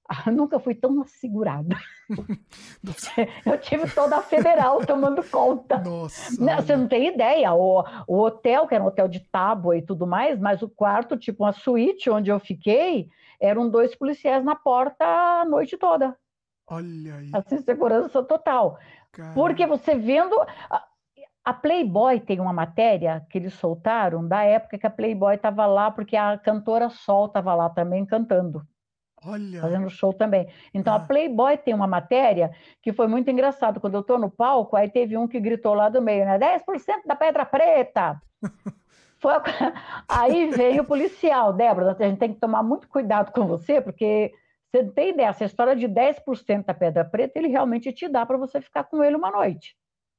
Eu 0.25 0.33
nunca 0.33 0.61
fui 0.61 0.73
tão 0.73 1.03
assegurada. 1.03 1.75
eu 3.45 3.59
tive 3.59 3.91
toda 3.91 4.19
a 4.19 4.23
federal 4.23 4.87
tomando 4.87 5.21
conta. 5.25 5.79
Nossa. 5.79 6.41
Não, 6.41 6.57
você 6.57 6.77
não 6.77 6.87
tem 6.87 7.09
ideia. 7.09 7.53
O, 7.53 7.83
o 8.07 8.21
hotel, 8.21 8.69
que 8.69 8.75
era 8.77 8.85
um 8.85 8.87
hotel 8.87 9.09
de 9.09 9.19
tábua 9.19 9.77
e 9.77 9.83
tudo 9.83 10.07
mais, 10.07 10.39
mas 10.39 10.63
o 10.63 10.69
quarto, 10.69 11.17
tipo 11.17 11.43
uma 11.43 11.53
suíte 11.53 12.09
onde 12.09 12.31
eu 12.31 12.39
fiquei, 12.39 13.09
eram 13.41 13.69
dois 13.69 13.97
policiais 13.97 14.45
na 14.45 14.55
porta 14.55 15.05
a 15.05 15.45
noite 15.45 15.77
toda. 15.77 16.17
Olha 16.69 17.17
aí. 17.17 17.31
Assim, 17.33 17.59
segurança 17.59 18.23
total. 18.23 18.79
Caramba. 19.11 19.35
Porque 19.35 19.67
você 19.67 19.97
vendo. 19.97 20.37
A 21.45 21.53
Playboy 21.53 22.21
tem 22.21 22.41
uma 22.41 22.53
matéria 22.53 23.27
que 23.29 23.37
eles 23.37 23.53
soltaram 23.55 24.27
da 24.27 24.43
época 24.45 24.79
que 24.79 24.87
a 24.87 24.91
Playboy 24.91 25.35
estava 25.35 25.67
lá, 25.67 25.91
porque 25.91 26.17
a 26.17 26.39
cantora 26.39 26.89
Sol 26.89 27.27
estava 27.27 27.55
lá 27.55 27.69
também 27.69 28.07
cantando. 28.07 28.67
Olha. 29.27 29.61
Fazendo 29.61 29.91
show 29.91 30.13
também. 30.13 30.49
Então, 30.73 30.93
ah. 30.93 30.97
a 30.97 31.01
Playboy 31.01 31.57
tem 31.59 31.75
uma 31.75 31.87
matéria 31.87 32.51
que 32.83 32.93
foi 32.93 33.07
muito 33.07 33.31
engraçado. 33.31 33.81
Quando 33.81 33.95
eu 33.95 34.01
estou 34.01 34.19
no 34.19 34.31
palco, 34.31 34.77
aí 34.77 34.89
teve 34.89 35.17
um 35.17 35.29
que 35.29 35.41
gritou 35.41 35.75
lá 35.75 35.89
do 35.89 36.01
meio, 36.01 36.25
né? 36.25 36.39
10% 36.39 37.07
da 37.07 37.17
pedra 37.17 37.45
preta. 37.45 38.21
foi... 39.19 39.33
Aí 40.09 40.51
veio 40.51 40.83
o 40.83 40.87
policial. 40.87 41.53
Débora, 41.53 41.97
a 41.99 42.05
gente 42.05 42.19
tem 42.19 42.33
que 42.33 42.41
tomar 42.41 42.63
muito 42.63 42.89
cuidado 42.89 43.33
com 43.33 43.47
você, 43.47 43.81
porque 43.81 44.33
você 44.71 44.83
não 44.83 44.93
tem 44.93 45.11
ideia, 45.11 45.29
essa 45.29 45.45
história 45.45 45.77
de 45.77 45.89
10% 45.89 46.65
da 46.65 46.75
pedra 46.75 47.05
preta, 47.05 47.39
ele 47.39 47.49
realmente 47.49 47.93
te 47.93 48.09
dá 48.09 48.27
para 48.27 48.37
você 48.37 48.61
ficar 48.61 48.85
com 48.85 49.03
ele 49.03 49.17
uma 49.17 49.31
noite. 49.31 49.77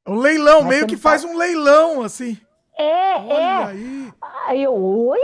Um 0.07 0.19
leilão, 0.19 0.61
Mas 0.61 0.69
meio 0.69 0.87
que 0.87 0.97
faz 0.97 1.23
um 1.23 1.35
leilão, 1.35 2.01
assim. 2.01 2.37
É, 2.77 3.15
Olha 3.15 3.33
é. 3.33 3.63
Aí. 3.63 4.13
aí 4.47 4.63
eu, 4.63 4.73
oi? 4.73 5.19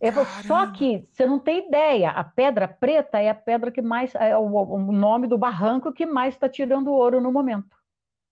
Eu 0.00 0.12
só 0.46 0.66
que 0.66 1.06
você 1.10 1.24
não 1.24 1.38
tem 1.38 1.66
ideia, 1.66 2.10
a 2.10 2.22
pedra 2.22 2.68
preta 2.68 3.18
é 3.18 3.30
a 3.30 3.34
pedra 3.34 3.70
que 3.70 3.80
mais, 3.80 4.14
é 4.14 4.36
o, 4.36 4.44
o 4.44 4.92
nome 4.92 5.26
do 5.26 5.38
barranco 5.38 5.92
que 5.92 6.04
mais 6.04 6.34
está 6.34 6.46
tirando 6.46 6.92
ouro 6.92 7.22
no 7.22 7.32
momento. 7.32 7.74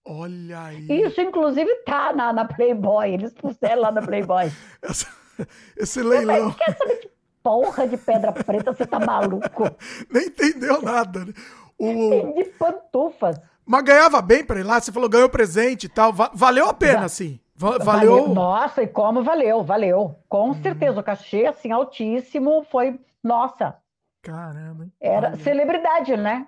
Olha 0.04 0.64
aí. 0.64 0.86
Isso, 0.90 1.20
inclusive, 1.20 1.74
tá 1.84 2.12
na, 2.12 2.32
na 2.32 2.44
Playboy, 2.44 3.14
eles 3.14 3.32
puseram 3.32 3.82
lá 3.82 3.92
na 3.92 4.02
Playboy. 4.02 4.52
esse, 4.82 5.06
esse 5.76 6.02
leilão. 6.02 6.48
Mas, 6.48 6.56
quer 6.56 6.76
saber 6.76 6.96
que 6.96 7.10
porra 7.42 7.86
de 7.86 7.96
pedra 7.96 8.32
preta 8.32 8.72
você 8.72 8.84
tá 8.84 9.00
maluco? 9.00 9.64
Nem 10.10 10.26
entendeu 10.26 10.82
nada. 10.82 11.24
Né? 11.24 11.32
O... 11.78 12.34
De 12.34 12.44
pantufas. 12.58 13.40
Mas 13.64 13.84
ganhava 13.84 14.20
bem 14.20 14.44
para 14.44 14.60
ir 14.60 14.64
lá? 14.64 14.80
Você 14.80 14.90
falou 14.90 15.08
ganhou 15.08 15.28
presente 15.28 15.84
e 15.84 15.88
tal. 15.88 16.12
Valeu 16.12 16.68
a 16.68 16.74
pena, 16.74 17.08
sim. 17.08 17.38
Valeu. 17.54 18.28
Nossa, 18.28 18.82
e 18.82 18.86
como 18.88 19.22
valeu, 19.22 19.62
valeu. 19.62 20.16
Com 20.28 20.50
hum. 20.50 20.54
certeza, 20.54 20.98
o 20.98 21.04
cachê, 21.04 21.46
assim, 21.46 21.70
altíssimo, 21.70 22.66
foi, 22.70 22.98
nossa. 23.22 23.76
Caramba. 24.20 24.88
Era 25.00 25.28
Olha. 25.28 25.36
celebridade, 25.36 26.16
né? 26.16 26.46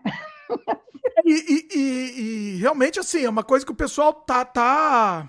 E, 1.25 1.33
e, 1.33 1.69
e, 1.75 2.21
e, 2.21 2.61
realmente, 2.61 2.99
assim, 2.99 3.25
é 3.25 3.29
uma 3.29 3.45
coisa 3.45 3.65
que 3.65 3.73
o 3.73 3.77
pessoal 3.77 4.13
tá. 4.13 4.45
tá 4.45 5.29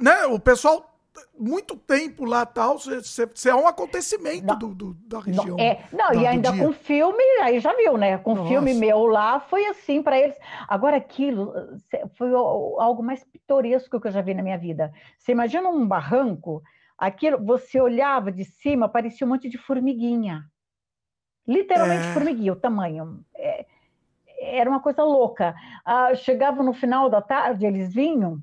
né? 0.00 0.26
O 0.26 0.38
pessoal 0.38 0.89
muito 1.38 1.76
tempo 1.76 2.24
lá 2.24 2.44
tal, 2.44 2.78
você 2.78 3.48
é 3.48 3.54
um 3.54 3.66
acontecimento 3.66 4.54
do, 4.56 4.74
do, 4.74 4.94
da 4.94 5.20
região. 5.20 5.56
Não, 5.56 5.58
é, 5.58 5.84
não 5.92 6.08
da, 6.08 6.14
e 6.14 6.26
ainda 6.26 6.56
com 6.56 6.72
filme, 6.72 7.22
aí 7.42 7.60
já 7.60 7.74
viu, 7.74 7.96
né? 7.96 8.18
Com 8.18 8.34
Nossa. 8.34 8.48
filme 8.48 8.74
meu 8.74 9.06
lá, 9.06 9.40
foi 9.40 9.66
assim 9.66 10.02
para 10.02 10.18
eles. 10.18 10.36
Agora, 10.68 10.96
aquilo 10.96 11.52
foi 12.16 12.32
algo 12.32 13.02
mais 13.02 13.24
pitoresco 13.24 14.00
que 14.00 14.08
eu 14.08 14.12
já 14.12 14.20
vi 14.20 14.34
na 14.34 14.42
minha 14.42 14.58
vida. 14.58 14.92
Você 15.18 15.32
imagina 15.32 15.68
um 15.68 15.86
barranco, 15.86 16.62
aquilo, 16.96 17.42
você 17.44 17.80
olhava 17.80 18.30
de 18.30 18.44
cima, 18.44 18.88
parecia 18.88 19.26
um 19.26 19.30
monte 19.30 19.48
de 19.48 19.58
formiguinha. 19.58 20.44
Literalmente 21.46 22.06
é. 22.06 22.12
formiguinha, 22.12 22.52
o 22.52 22.56
tamanho. 22.56 23.24
É, 23.34 23.66
era 24.40 24.68
uma 24.68 24.80
coisa 24.80 25.02
louca. 25.02 25.54
Ah, 25.84 26.14
chegava 26.14 26.62
no 26.62 26.72
final 26.72 27.10
da 27.10 27.20
tarde, 27.20 27.66
eles 27.66 27.92
vinham 27.92 28.40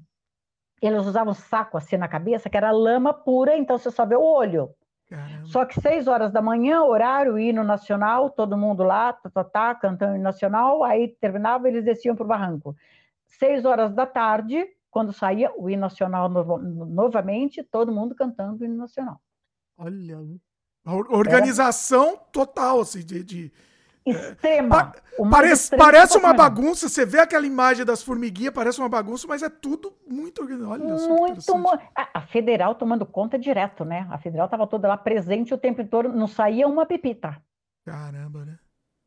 eles 0.81 1.06
usavam 1.06 1.33
saco 1.33 1.77
assim 1.77 1.97
na 1.97 2.07
cabeça, 2.07 2.49
que 2.49 2.57
era 2.57 2.72
lama 2.72 3.14
pura, 3.14 3.57
então 3.57 3.77
você 3.77 3.89
só 3.91 4.06
vê 4.06 4.15
o 4.15 4.22
olho. 4.22 4.69
Caramba. 5.09 5.45
Só 5.45 5.65
que 5.65 5.80
seis 5.80 6.07
horas 6.07 6.31
da 6.31 6.41
manhã, 6.41 6.83
horário, 6.83 7.39
hino 7.39 7.64
nacional, 7.64 8.30
todo 8.30 8.57
mundo 8.57 8.83
lá, 8.83 9.14
tá, 9.14 9.30
tá, 9.30 9.43
tá, 9.43 9.75
cantando 9.75 10.15
hino 10.15 10.23
nacional, 10.23 10.83
aí 10.83 11.07
terminava, 11.07 11.67
eles 11.67 11.83
desciam 11.83 12.15
para 12.15 12.25
o 12.25 12.27
barranco. 12.27 12.75
Seis 13.25 13.64
horas 13.64 13.93
da 13.93 14.06
tarde, 14.06 14.67
quando 14.91 15.14
saía 15.14 15.51
o 15.56 15.69
hino 15.69 15.81
nacional 15.81 16.27
no, 16.27 16.57
novamente, 16.57 17.64
todo 17.64 17.91
mundo 17.91 18.14
cantando 18.15 18.61
o 18.61 18.65
hino 18.65 18.77
nacional. 18.77 19.22
Olha, 19.77 20.19
organização 20.85 22.09
era... 22.09 22.17
total, 22.31 22.81
assim, 22.81 22.99
de, 22.99 23.23
de 23.23 23.53
extrema. 24.10 24.76
Pa 24.76 24.94
parece 25.30 25.76
parece 25.76 26.18
uma 26.18 26.34
bagunça, 26.34 26.88
você 26.88 27.06
vê 27.06 27.19
aquela 27.19 27.45
imagem 27.45 27.86
das 27.86 28.03
formiguinhas, 28.03 28.53
parece 28.53 28.80
uma 28.80 28.90
bagunça, 28.90 29.27
mas 29.27 29.42
é 29.42 29.50
tudo 29.50 29.94
muito 30.08 30.44
Olha, 30.44 30.84
muito 30.84 31.42
a, 31.95 32.10
a 32.14 32.22
federal 32.22 32.76
tomando 32.76 33.06
conta 33.06 33.38
direto, 33.38 33.84
né? 33.84 34.08
A 34.11 34.18
federal 34.18 34.45
estava 34.45 34.68
toda 34.68 34.88
lá 34.88 34.98
presente 34.98 35.53
o 35.53 35.58
tempo 35.58 35.84
todo, 35.86 36.10
não 36.10 36.27
saía 36.27 36.68
uma 36.68 36.86
pepita. 36.86 37.36
Caramba, 37.86 38.45
né? 38.45 38.58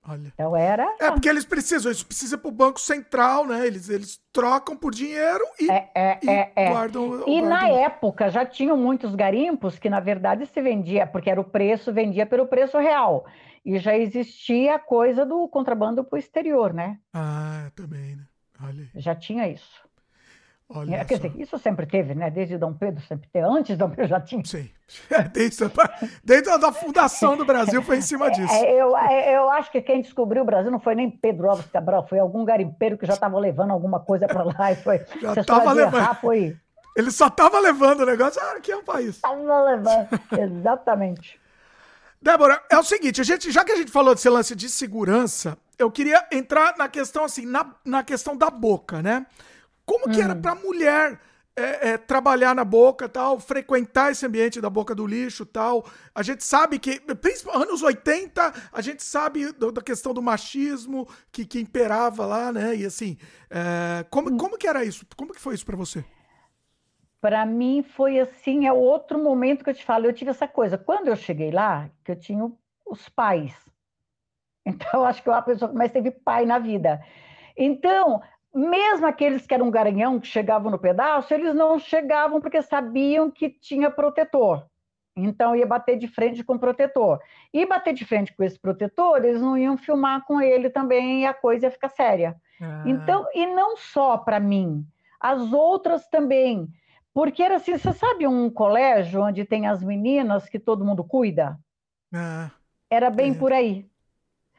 Olha. 0.07 0.29
Então 0.35 0.57
era. 0.57 0.97
É 0.99 1.11
porque 1.11 1.29
eles 1.29 1.45
precisam, 1.45 1.93
isso 1.93 2.07
precisa 2.07 2.39
para 2.39 2.49
o 2.49 2.53
Banco 2.53 2.81
Central, 2.81 3.47
né? 3.47 3.67
Eles, 3.67 3.89
eles 3.89 4.19
trocam 4.33 4.77
por 4.77 4.93
dinheiro 4.93 5.45
e, 5.61 5.70
é, 5.70 5.91
é, 5.95 6.19
e 6.23 6.31
é, 6.31 6.53
é. 6.57 6.70
guardam. 6.70 7.05
E 7.27 7.41
guardam... 7.41 7.49
na 7.49 7.69
época 7.69 8.31
já 8.31 8.47
tinham 8.47 8.77
muitos 8.77 9.15
garimpos 9.15 9.79
que, 9.79 9.91
na 9.91 10.01
verdade, 10.01 10.47
se 10.47 10.61
vendia, 10.62 11.07
porque 11.07 11.31
era 11.31 11.41
o 11.41 11.45
preço, 11.45 11.93
vendia 11.93 12.25
pelo 12.25 12.47
preço 12.47 12.79
real. 12.79 13.27
E 13.65 13.79
já 13.79 13.97
existia 13.97 14.77
a 14.77 14.79
coisa 14.79 15.27
do 15.27 15.47
contrabando 15.49 16.03
para 16.03 16.17
o 16.17 16.19
exterior, 16.19 16.73
né? 16.73 16.99
Ah, 17.12 17.70
também, 17.75 18.17
né? 18.17 18.25
Olha. 18.62 18.89
Já 18.95 19.15
tinha 19.15 19.49
isso. 19.49 19.90
Olha 20.73 20.97
é, 20.97 21.05
Quer 21.05 21.16
só. 21.16 21.26
dizer, 21.26 21.40
isso 21.40 21.58
sempre 21.58 21.84
teve, 21.84 22.15
né? 22.15 22.31
Desde 22.31 22.57
Dom 22.57 22.73
Pedro 22.73 23.02
sempre 23.05 23.28
teve. 23.32 23.44
Antes 23.44 23.76
Dom 23.76 23.90
Pedro 23.90 24.07
já 24.07 24.20
tinha. 24.20 24.44
Sim. 24.44 24.70
Desde, 25.32 25.70
desde 26.24 26.50
a 26.50 26.73
fundação 26.73 27.36
do 27.36 27.44
Brasil 27.44 27.81
foi 27.81 27.99
em 27.99 28.02
cima 28.02 28.26
é, 28.26 28.31
disso. 28.31 28.52
É, 28.52 28.74
eu, 28.74 28.97
é, 28.97 29.36
eu 29.36 29.50
acho 29.50 29.70
que 29.70 29.81
quem 29.81 30.02
descobriu 30.02 30.42
o 30.42 30.44
Brasil 30.44 30.70
não 30.70 30.81
foi 30.81 30.97
nem 30.97 31.08
Pedro 31.08 31.49
Alves 31.49 31.66
Cabral, 31.66 32.08
foi 32.08 32.18
algum 32.18 32.44
garimpeiro 32.44 32.99
que 32.99 33.07
já 33.07 33.15
estava 33.15 33.39
levando 33.39 33.70
alguma 33.70 34.00
coisa 34.00 34.26
para 34.26 34.42
lá 34.42 34.73
e 34.73 34.76
foi. 34.76 34.99
Já 35.23 35.40
estava 35.40 35.73
levando. 35.73 36.02
Errar, 36.02 36.20
foi... 36.20 36.57
Ele 36.97 37.10
só 37.10 37.28
estava 37.28 37.60
levando 37.60 38.00
o 38.00 38.07
negócio. 38.07 38.40
Ah, 38.42 38.57
aqui 38.57 38.73
é 38.73 38.76
um 38.76 38.84
país. 38.84 39.16
Estava 39.16 39.62
levando, 39.62 40.08
exatamente. 40.39 41.40
Débora, 42.20 42.62
é 42.68 42.78
o 42.78 42.82
seguinte, 42.82 43.20
a 43.20 43.24
gente, 43.24 43.50
já 43.50 43.65
que 43.65 43.73
a 43.73 43.76
gente 43.76 43.90
falou 43.90 44.15
desse 44.15 44.28
lance 44.28 44.55
de 44.55 44.68
segurança, 44.68 45.57
eu 45.78 45.90
queria 45.90 46.26
entrar 46.31 46.76
na 46.76 46.89
questão 46.89 47.24
assim, 47.24 47.47
na, 47.47 47.74
na 47.84 48.02
questão 48.02 48.36
da 48.36 48.50
boca, 48.50 49.00
né? 49.00 49.24
Como 49.91 50.09
hum. 50.09 50.12
que 50.12 50.20
era 50.20 50.35
hum. 50.35 50.41
para 50.41 50.55
mulher 50.55 51.20
é, 51.57 51.91
é, 51.91 51.99
trabalhar 51.99 52.55
na 52.55 52.65
boca 52.65 53.09
tal, 53.09 53.41
frequentar 53.41 54.12
esse 54.12 54.25
ambiente 54.25 54.60
da 54.60 54.70
boca 54.70 54.94
do 54.94 55.05
lixo 55.05 55.44
tal. 55.44 55.85
A 56.15 56.23
gente 56.23 56.44
sabe 56.44 56.78
que, 56.78 57.01
principalmente 57.17 57.69
anos 57.69 57.83
80, 57.83 58.52
a 58.73 58.81
gente 58.81 59.02
sabe 59.02 59.51
do, 59.52 59.73
da 59.73 59.83
questão 59.83 60.15
do 60.15 60.23
machismo 60.23 61.09
que, 61.33 61.44
que 61.44 61.59
imperava 61.59 62.25
lá, 62.25 62.52
né? 62.52 62.77
E 62.77 62.86
assim, 62.86 63.19
é, 63.51 64.05
como, 64.09 64.31
hum. 64.31 64.36
como 64.36 64.57
que 64.57 64.69
era 64.69 64.85
isso? 64.85 65.05
Como 65.17 65.33
que 65.33 65.41
foi 65.41 65.55
isso 65.55 65.67
para 65.67 65.77
você? 65.77 66.05
para 67.20 67.44
mim 67.44 67.83
foi 67.83 68.19
assim, 68.19 68.67
é 68.67 68.73
outro 68.73 69.23
momento 69.23 69.62
que 69.62 69.69
eu 69.69 69.75
te 69.75 69.85
falo, 69.85 70.07
eu 70.07 70.12
tive 70.12 70.31
essa 70.31 70.49
coisa. 70.49 70.78
Quando 70.78 71.09
eu 71.09 71.17
cheguei 71.17 71.51
lá, 71.51 71.91
que 72.02 72.12
eu 72.12 72.17
tinha 72.17 72.51
os 72.86 73.09
pais. 73.09 73.55
Então, 74.62 75.05
acho 75.05 75.23
que 75.23 75.28
eu 75.28 75.33
a 75.33 75.41
pessoa 75.41 75.70
que 75.70 75.77
mais 75.77 75.91
teve 75.91 76.10
pai 76.10 76.44
na 76.44 76.59
vida. 76.59 77.02
Então, 77.57 78.20
mesmo 78.55 79.07
aqueles 79.07 79.47
que 79.47 79.55
eram 79.55 79.70
garanhão, 79.70 80.19
que 80.19 80.27
chegavam 80.27 80.70
no 80.70 80.79
pedaço, 80.79 81.33
eles 81.33 81.55
não 81.55 81.79
chegavam 81.79 82.41
porque 82.41 82.61
sabiam 82.62 83.31
que 83.31 83.49
tinha 83.49 83.91
protetor. 83.91 84.67
Então, 85.17 85.55
ia 85.55 85.67
bater 85.67 85.99
de 85.99 86.09
frente 86.09 86.43
com 86.43 86.55
o 86.55 86.59
protetor. 86.59 87.20
E 87.53 87.67
bater 87.67 87.93
de 87.93 88.05
frente 88.05 88.35
com 88.35 88.43
esse 88.43 88.59
protetor, 88.59 89.25
eles 89.25 89.41
não 89.41 89.57
iam 89.57 89.77
filmar 89.77 90.25
com 90.25 90.41
ele 90.41 90.70
também 90.70 91.23
e 91.23 91.27
a 91.27 91.35
coisa 91.35 91.67
ia 91.67 91.70
ficar 91.70 91.89
séria. 91.91 92.37
Ah. 92.61 92.85
Então, 92.87 93.27
e 93.35 93.47
não 93.47 93.77
só 93.77 94.17
para 94.17 94.41
mim, 94.41 94.87
as 95.19 95.53
outras 95.53 96.07
também. 96.09 96.69
Porque 97.12 97.43
era 97.43 97.57
assim, 97.57 97.77
você 97.77 97.93
sabe 97.93 98.27
um 98.27 98.49
colégio 98.49 99.23
onde 99.23 99.45
tem 99.45 99.67
as 99.67 99.83
meninas 99.83 100.49
que 100.49 100.59
todo 100.59 100.85
mundo 100.85 101.03
cuida? 101.03 101.59
Ah, 102.15 102.51
era 102.89 103.11
bem 103.11 103.33
é. 103.33 103.35
por 103.35 103.53
aí. 103.53 103.90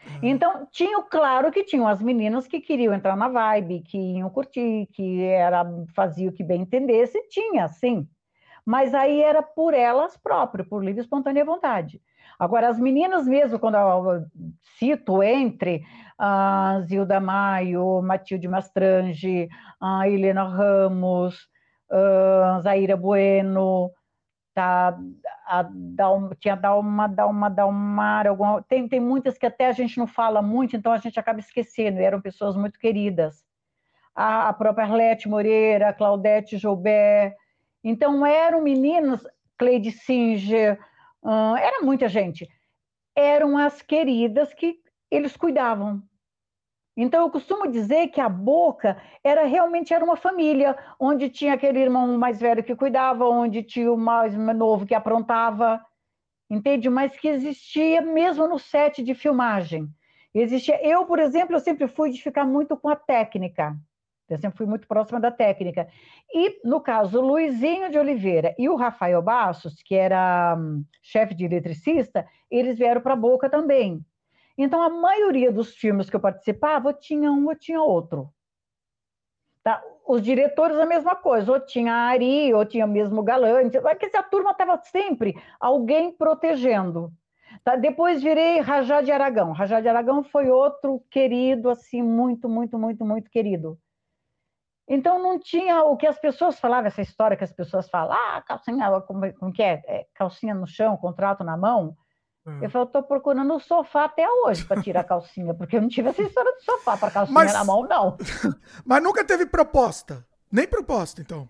Ah. 0.05 0.19
Então, 0.21 0.67
tinha 0.71 1.01
claro 1.03 1.51
que 1.51 1.63
tinham 1.63 1.87
as 1.87 2.01
meninas 2.01 2.47
que 2.47 2.59
queriam 2.59 2.93
entrar 2.93 3.15
na 3.15 3.27
vibe, 3.27 3.81
que 3.81 3.97
iam 3.97 4.29
curtir, 4.29 4.87
que 4.93 5.23
era 5.23 5.65
fazia 5.95 6.29
o 6.29 6.33
que 6.33 6.43
bem 6.43 6.61
entendesse, 6.61 7.27
tinha, 7.29 7.67
sim. 7.67 8.07
Mas 8.65 8.93
aí 8.93 9.21
era 9.21 9.41
por 9.41 9.73
elas 9.73 10.17
próprias, 10.17 10.67
por 10.67 10.83
livre 10.83 11.01
e 11.01 11.03
espontânea 11.03 11.43
vontade. 11.45 12.01
Agora, 12.39 12.69
as 12.69 12.79
meninas 12.79 13.27
mesmo, 13.27 13.59
quando 13.59 13.75
eu 13.75 14.25
cito 14.79 15.21
entre 15.21 15.83
a 16.17 16.81
Zilda 16.87 17.19
Maio, 17.19 18.01
Matilde 18.01 18.47
Mastrange, 18.47 19.47
a 19.79 20.07
Helena 20.09 20.43
Ramos, 20.43 21.35
uh, 21.91 22.61
Zaira 22.61 22.95
Bueno, 22.95 23.91
tá? 24.53 24.97
A 25.51 25.69
tinha 26.39 26.55
Dalma, 26.55 27.09
Dalma, 27.09 27.49
Dalmar, 27.49 28.25
alguma, 28.25 28.63
tem, 28.63 28.87
tem 28.87 29.01
muitas 29.01 29.37
que 29.37 29.45
até 29.45 29.67
a 29.67 29.73
gente 29.73 29.97
não 29.97 30.07
fala 30.07 30.41
muito, 30.41 30.77
então 30.77 30.93
a 30.93 30.97
gente 30.97 31.19
acaba 31.19 31.41
esquecendo, 31.41 31.99
eram 31.99 32.21
pessoas 32.21 32.55
muito 32.55 32.79
queridas. 32.79 33.43
A, 34.15 34.47
a 34.47 34.53
própria 34.53 34.85
Arlete 34.85 35.27
Moreira, 35.27 35.91
Claudete 35.91 36.57
Joubert, 36.57 37.35
então 37.83 38.25
eram 38.25 38.61
meninos, 38.61 39.27
Cleide 39.57 39.91
Singer, 39.91 40.79
hum, 41.21 41.57
era 41.57 41.83
muita 41.83 42.07
gente, 42.07 42.47
eram 43.13 43.57
as 43.57 43.81
queridas 43.81 44.53
que 44.53 44.79
eles 45.11 45.35
cuidavam, 45.35 46.01
então, 46.95 47.21
eu 47.21 47.29
costumo 47.29 47.71
dizer 47.71 48.09
que 48.09 48.19
a 48.19 48.27
Boca 48.27 49.01
era 49.23 49.45
realmente 49.45 49.93
era 49.93 50.03
uma 50.03 50.17
família, 50.17 50.77
onde 50.99 51.29
tinha 51.29 51.53
aquele 51.53 51.79
irmão 51.79 52.17
mais 52.17 52.39
velho 52.39 52.63
que 52.63 52.75
cuidava, 52.75 53.27
onde 53.27 53.63
tinha 53.63 53.91
o 53.91 53.97
mais 53.97 54.35
novo 54.35 54.85
que 54.85 54.93
aprontava, 54.93 55.83
entende? 56.49 56.89
Mas 56.89 57.17
que 57.17 57.29
existia 57.29 58.01
mesmo 58.01 58.47
no 58.47 58.59
set 58.59 59.01
de 59.01 59.15
filmagem. 59.15 59.87
Existia. 60.33 60.85
Eu, 60.85 61.05
por 61.05 61.19
exemplo, 61.19 61.55
eu 61.55 61.59
sempre 61.59 61.87
fui 61.87 62.11
de 62.11 62.21
ficar 62.21 62.45
muito 62.45 62.75
com 62.77 62.89
a 62.89 62.95
técnica. 62.95 63.75
Eu 64.29 64.37
sempre 64.37 64.57
fui 64.57 64.65
muito 64.65 64.87
próxima 64.87 65.19
da 65.19 65.31
técnica. 65.31 65.87
E, 66.33 66.61
no 66.65 66.79
caso, 66.79 67.19
o 67.19 67.25
Luizinho 67.25 67.89
de 67.89 67.97
Oliveira 67.97 68.55
e 68.57 68.69
o 68.69 68.75
Rafael 68.75 69.21
Bassos, 69.21 69.81
que 69.83 69.93
era 69.95 70.55
hum, 70.57 70.85
chefe 71.01 71.35
de 71.35 71.45
eletricista, 71.45 72.25
eles 72.49 72.77
vieram 72.77 73.01
para 73.01 73.13
a 73.13 73.17
Boca 73.17 73.49
também. 73.49 74.05
Então, 74.63 74.81
a 74.81 74.89
maioria 74.89 75.51
dos 75.51 75.75
filmes 75.75 76.09
que 76.09 76.15
eu 76.15 76.19
participava, 76.19 76.93
tinha 76.93 77.31
um 77.31 77.47
ou 77.47 77.55
tinha 77.55 77.81
outro. 77.81 78.31
Tá? 79.63 79.81
Os 80.07 80.21
diretores, 80.21 80.77
a 80.77 80.85
mesma 80.85 81.15
coisa, 81.15 81.51
ou 81.51 81.59
tinha 81.59 81.93
a 81.93 82.07
Ari, 82.07 82.53
ou 82.53 82.65
tinha 82.65 82.87
mesmo 82.87 83.21
o 83.21 83.23
Galante, 83.23 83.79
quer 83.79 84.05
dizer, 84.07 84.17
a 84.17 84.23
turma 84.23 84.51
estava 84.51 84.77
sempre 84.83 85.35
alguém 85.59 86.11
protegendo. 86.11 87.11
Tá? 87.63 87.75
Depois 87.75 88.23
virei 88.23 88.59
Rajá 88.59 89.01
de 89.01 89.11
Aragão. 89.11 89.51
Rajá 89.51 89.79
de 89.79 89.87
Aragão 89.87 90.23
foi 90.23 90.49
outro 90.49 91.03
querido, 91.11 91.69
assim, 91.69 92.01
muito, 92.01 92.49
muito, 92.49 92.77
muito, 92.77 93.05
muito 93.05 93.29
querido. 93.29 93.77
Então 94.87 95.19
não 95.19 95.39
tinha 95.39 95.83
o 95.83 95.95
que 95.95 96.07
as 96.07 96.19
pessoas 96.19 96.59
falavam, 96.59 96.87
essa 96.87 97.01
história 97.01 97.37
que 97.37 97.43
as 97.43 97.53
pessoas 97.53 97.89
falam, 97.89 98.13
ah, 98.13 98.41
calcinha, 98.41 98.89
como, 99.01 99.33
como 99.35 99.53
que 99.53 99.63
é? 99.63 99.81
é? 99.87 100.07
Calcinha 100.13 100.53
no 100.53 100.67
chão, 100.67 100.97
contrato 100.97 101.43
na 101.43 101.55
mão. 101.55 101.95
Eu 102.45 102.69
falei, 102.69 102.69
eu 102.73 102.83
estou 102.83 103.03
procurando 103.03 103.53
o 103.53 103.59
sofá 103.59 104.05
até 104.05 104.27
hoje 104.27 104.65
para 104.65 104.81
tirar 104.81 105.01
a 105.01 105.03
calcinha, 105.03 105.53
porque 105.53 105.77
eu 105.77 105.81
não 105.81 105.87
tive 105.87 106.09
essa 106.09 106.23
história 106.23 106.51
de 106.55 106.63
sofá 106.63 106.97
para 106.97 107.11
calcinha 107.11 107.33
Mas... 107.35 107.53
na 107.53 107.63
mão, 107.63 107.83
não. 107.83 108.17
Mas 108.83 109.03
nunca 109.03 109.23
teve 109.23 109.45
proposta. 109.45 110.25
Nem 110.51 110.67
proposta, 110.67 111.21
então. 111.21 111.47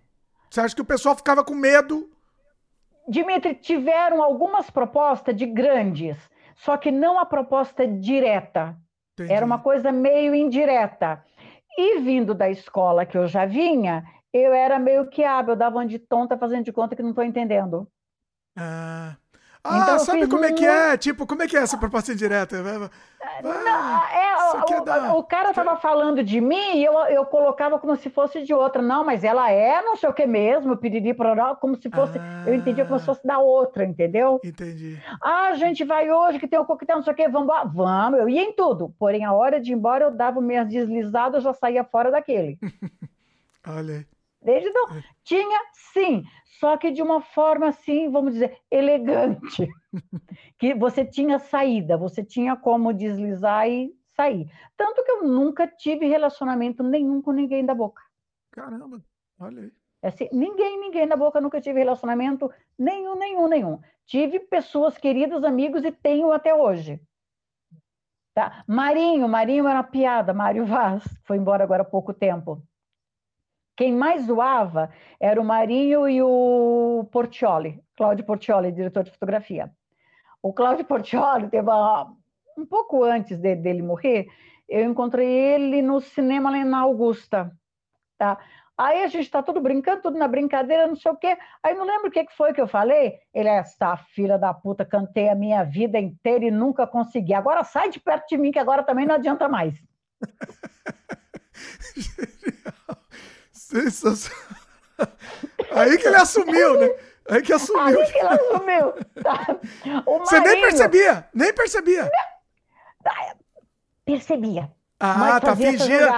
Você 0.49 0.59
acha 0.59 0.75
que 0.75 0.81
o 0.81 0.85
pessoal 0.85 1.15
ficava 1.15 1.45
com 1.45 1.53
medo? 1.53 2.09
Dimitri, 3.07 3.55
tiveram 3.55 4.21
algumas 4.21 4.69
propostas 4.69 5.35
de 5.35 5.45
grandes, 5.45 6.17
só 6.55 6.75
que 6.75 6.91
não 6.91 7.17
a 7.17 7.25
proposta 7.25 7.87
direta. 7.87 8.77
Entendi. 9.13 9.31
Era 9.31 9.45
uma 9.45 9.59
coisa 9.59 9.91
meio 9.91 10.35
indireta. 10.35 11.23
E 11.77 11.99
vindo 11.99 12.33
da 12.33 12.49
escola 12.49 13.05
que 13.05 13.17
eu 13.17 13.27
já 13.27 13.45
vinha, 13.45 14.03
eu 14.33 14.53
era 14.53 14.77
meio 14.77 15.09
que 15.09 15.23
hábil, 15.23 15.53
eu 15.53 15.57
dava 15.57 15.77
uma 15.77 15.85
de 15.85 15.99
tonta 15.99 16.37
fazendo 16.37 16.65
de 16.65 16.73
conta 16.73 16.95
que 16.97 17.01
não 17.01 17.11
estou 17.11 17.23
entendendo. 17.23 17.87
Ah. 18.57 19.15
Ah, 19.63 19.79
então, 19.83 19.99
sabe 19.99 20.27
como 20.27 20.43
é 20.43 20.51
que 20.51 20.65
é? 20.65 20.97
Tipo, 20.97 21.27
como 21.27 21.43
é 21.43 21.47
que 21.47 21.55
é 21.55 21.61
essa 21.61 21.77
proposta 21.77 22.11
indireta? 22.11 22.57
Ah, 22.57 23.41
não, 23.43 24.03
é, 24.07 25.13
o, 25.13 25.19
o, 25.19 25.23
cara 25.23 25.51
estava 25.51 25.75
falando 25.77 26.23
de 26.23 26.41
mim 26.41 26.77
e 26.77 26.83
eu, 26.83 26.93
eu 27.05 27.23
colocava 27.25 27.77
como 27.77 27.95
se 27.95 28.09
fosse 28.09 28.43
de 28.43 28.53
outra. 28.53 28.81
Não, 28.81 29.05
mas 29.05 29.23
ela 29.23 29.51
é 29.51 29.79
não 29.83 29.95
sei 29.95 30.09
o 30.09 30.13
que 30.13 30.25
mesmo, 30.25 30.75
piriri, 30.75 31.13
pororó, 31.13 31.55
como 31.55 31.75
se 31.75 31.91
fosse. 31.91 32.17
Ah, 32.17 32.43
eu 32.47 32.55
entendia 32.55 32.85
como 32.85 32.99
se 32.99 33.05
fosse 33.05 33.25
da 33.25 33.37
outra, 33.37 33.83
entendeu? 33.85 34.41
Entendi. 34.43 34.99
Ah, 35.21 35.49
a 35.49 35.53
gente 35.53 35.83
vai 35.83 36.11
hoje 36.11 36.39
que 36.39 36.47
tem 36.47 36.59
um 36.59 36.65
coquetel, 36.65 36.95
não 36.95 37.03
sei 37.03 37.13
o 37.13 37.15
que, 37.15 37.29
vamos 37.29 37.47
lá. 37.47 37.63
Vamos, 37.63 38.19
eu 38.19 38.27
ia 38.27 38.41
em 38.41 38.53
tudo. 38.53 38.93
Porém, 38.97 39.23
a 39.25 39.33
hora 39.33 39.61
de 39.61 39.71
ir 39.71 39.75
embora, 39.75 40.05
eu 40.05 40.11
dava 40.11 40.41
minhas 40.41 40.67
deslizadas, 40.67 41.35
eu 41.35 41.51
já 41.51 41.53
saía 41.53 41.83
fora 41.83 42.09
daquele. 42.09 42.57
Olha 43.67 43.97
aí. 43.97 44.10
Desde 44.41 44.69
então, 44.69 44.97
é. 44.97 45.03
tinha 45.23 45.61
sim, 45.93 46.23
só 46.59 46.75
que 46.77 46.91
de 46.91 47.01
uma 47.01 47.21
forma 47.21 47.67
assim, 47.67 48.09
vamos 48.09 48.33
dizer, 48.33 48.57
elegante. 48.69 49.67
que 50.57 50.73
você 50.73 51.05
tinha 51.05 51.37
saída, 51.39 51.97
você 51.97 52.23
tinha 52.23 52.55
como 52.55 52.93
deslizar 52.93 53.67
e 53.67 53.93
sair. 54.15 54.49
Tanto 54.75 55.03
que 55.03 55.11
eu 55.11 55.23
nunca 55.23 55.67
tive 55.67 56.07
relacionamento 56.07 56.83
nenhum 56.83 57.21
com 57.21 57.31
ninguém 57.31 57.65
da 57.65 57.75
boca. 57.75 58.01
Caramba, 58.51 59.01
olha 59.39 59.63
aí. 59.63 59.71
É 60.03 60.07
assim, 60.07 60.27
ninguém, 60.31 60.79
ninguém 60.79 61.07
da 61.07 61.15
boca 61.15 61.39
nunca 61.39 61.61
tive 61.61 61.79
relacionamento 61.79 62.51
nenhum, 62.77 63.15
nenhum, 63.15 63.47
nenhum. 63.47 63.79
Tive 64.07 64.39
pessoas 64.39 64.97
queridas, 64.97 65.43
amigos 65.43 65.83
e 65.83 65.91
tenho 65.91 66.31
até 66.31 66.53
hoje. 66.53 66.99
Tá? 68.33 68.63
Marinho, 68.67 69.27
Marinho 69.27 69.67
era 69.67 69.79
uma 69.79 69.83
piada, 69.83 70.33
Mário 70.33 70.65
Vaz, 70.65 71.03
foi 71.23 71.37
embora 71.37 71.63
agora 71.63 71.83
há 71.83 71.85
pouco 71.85 72.13
tempo. 72.13 72.63
Quem 73.75 73.93
mais 73.93 74.25
zoava 74.25 74.91
era 75.19 75.39
o 75.39 75.45
Marinho 75.45 76.07
e 76.07 76.21
o 76.21 77.07
Portioli, 77.11 77.81
Cláudio 77.95 78.25
Portioli, 78.25 78.71
diretor 78.71 79.03
de 79.03 79.11
fotografia. 79.11 79.71
O 80.41 80.53
Cláudio 80.53 80.85
Portioli 80.85 81.49
teve 81.49 81.69
uma, 81.69 82.13
um 82.57 82.65
pouco 82.65 83.03
antes 83.03 83.37
de, 83.37 83.55
dele 83.55 83.81
morrer, 83.81 84.27
eu 84.67 84.85
encontrei 84.85 85.27
ele 85.27 85.81
no 85.81 85.99
cinema 85.99 86.49
lá 86.49 86.63
na 86.63 86.79
Augusta, 86.79 87.51
tá? 88.17 88.37
Aí 88.77 89.03
a 89.03 89.07
gente 89.07 89.25
está 89.25 89.43
tudo 89.43 89.59
brincando, 89.59 90.01
tudo 90.01 90.17
na 90.17 90.27
brincadeira, 90.27 90.87
não 90.87 90.95
sei 90.95 91.11
o 91.11 91.15
quê. 91.15 91.37
Aí 91.61 91.75
não 91.75 91.85
lembro 91.85 92.07
o 92.07 92.11
que 92.11 92.25
foi 92.35 92.51
que 92.51 92.61
eu 92.61 92.67
falei. 92.67 93.19
Ele 93.31 93.47
é 93.47 93.57
essa 93.57 93.95
filha 93.97 94.39
da 94.39 94.53
puta, 94.53 94.83
cantei 94.83 95.29
a 95.29 95.35
minha 95.35 95.63
vida 95.63 95.99
inteira 95.99 96.45
e 96.45 96.51
nunca 96.51 96.87
consegui. 96.87 97.33
Agora 97.33 97.63
sai 97.63 97.89
de 97.89 97.99
perto 97.99 98.29
de 98.29 98.37
mim, 98.37 98.51
que 98.51 98.57
agora 98.57 98.81
também 98.81 99.05
não 99.05 99.15
adianta 99.15 99.47
mais. 99.47 99.75
Sensacional. 103.71 104.51
Aí 105.71 105.97
que 105.97 106.07
ele 106.07 106.17
assumiu, 106.17 106.79
né? 106.79 106.89
Aí 107.29 107.41
que 107.41 107.53
assumiu. 107.53 108.01
Aí 108.01 108.11
que 108.11 108.17
ele 108.17 108.27
assumiu. 108.27 108.93
Tá. 109.23 109.59
Você 110.19 110.39
nem 110.41 110.61
percebia, 110.61 111.25
nem 111.33 111.53
percebia. 111.53 112.11
Percebia. 114.05 114.71
Ah, 114.99 115.39
tá 115.39 115.55
fingindo. 115.55 116.09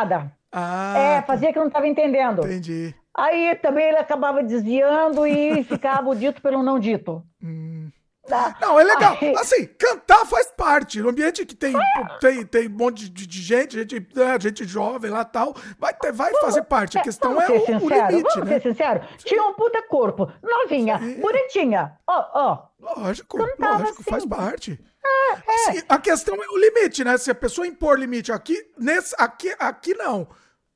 Ah, 0.52 0.94
é, 0.98 1.22
tá. 1.22 1.28
fazia 1.28 1.54
que 1.54 1.60
não 1.60 1.68
estava 1.68 1.88
entendendo. 1.88 2.46
Entendi. 2.46 2.96
Aí 3.16 3.56
também 3.56 3.90
ele 3.90 3.98
acabava 3.98 4.42
desviando 4.44 5.28
e 5.28 5.64
ficava 5.64 6.10
o 6.10 6.16
dito 6.16 6.42
pelo 6.42 6.64
não 6.64 6.80
dito. 6.80 7.24
Hum. 7.42 7.92
Tá. 8.28 8.58
Não, 8.62 8.80
é 8.80 8.84
legal. 8.84 9.18
Aí... 9.20 9.36
Assim, 9.36 9.66
cantar 9.78 10.26
faz 10.26 10.48
parte. 10.52 11.02
No 11.02 11.10
ambiente 11.10 11.46
que 11.46 11.56
tem, 11.56 11.74
tem, 12.22 12.46
tem 12.46 12.68
um 12.68 12.72
monte 12.72 13.10
de, 13.10 13.28
de 13.28 13.42
gente, 13.42 13.78
gente, 13.78 14.08
né, 14.16 14.40
gente 14.40 14.66
jovem 14.66 15.12
lá 15.12 15.26
tal, 15.26 15.54
vai, 15.78 15.94
ter, 15.94 16.14
vai 16.14 16.34
fazer 16.36 16.64
parte. 16.64 16.98
A 16.98 17.02
questão 17.02 17.42
é 17.42 17.52
o, 17.52 17.66
sincero, 17.66 17.86
o, 17.86 17.90
limite, 17.90 18.34
vamos 18.34 18.50
né? 18.50 18.60
ser 18.60 18.70
sincero. 18.70 19.02
Tinha 19.18 19.44
um 19.44 19.54
puta 19.54 19.86
corpo, 19.88 20.32
novinha, 20.42 21.00
Sim. 21.00 21.20
bonitinha. 21.20 21.98
Ó, 22.08 22.26
ó. 22.34 22.68
Lógico, 22.80 23.38
lógico, 23.38 24.02
assim. 24.02 24.04
faz 24.04 24.26
parte. 24.26 24.80
É, 25.06 25.34
é. 25.34 25.74
Sim, 25.74 25.84
a 25.90 25.98
questão 26.00 26.36
é 26.36 26.48
o 26.48 26.58
limite, 26.58 27.04
né? 27.04 27.18
Se 27.18 27.30
a 27.30 27.36
pessoa 27.36 27.68
impor 27.68 28.00
limite 28.00 28.32
aqui, 28.32 28.58
nesse, 28.78 29.14
aqui, 29.20 29.54
aqui 29.60 29.94
não. 29.96 30.28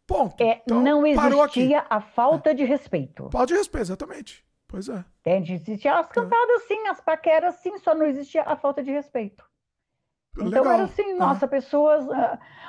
Ponto. 0.06 0.42
É, 0.42 0.62
então, 0.66 0.82
não 0.82 1.06
existia 1.06 1.86
a 1.90 2.02
falta 2.02 2.54
de 2.54 2.64
respeito. 2.64 3.30
Falta 3.30 3.48
de 3.48 3.56
respeito, 3.56 3.86
exatamente. 3.86 4.47
Pois 4.68 4.90
é. 4.90 5.04
Entende? 5.20 5.54
Existiam 5.54 5.98
as 5.98 6.08
cantadas 6.08 6.64
sim, 6.64 6.88
as 6.88 7.00
paqueras 7.00 7.56
sim, 7.56 7.78
só 7.80 7.96
não 7.96 8.06
existia 8.06 8.44
a 8.44 8.56
falta 8.56 8.84
de 8.84 8.92
respeito. 8.92 9.46
Então 10.36 10.64
Legal. 10.64 10.74
era 10.74 10.84
assim, 10.84 11.14
nossa, 11.14 11.46
ah. 11.46 11.50
pessoas. 11.50 12.06
O, 12.06 12.12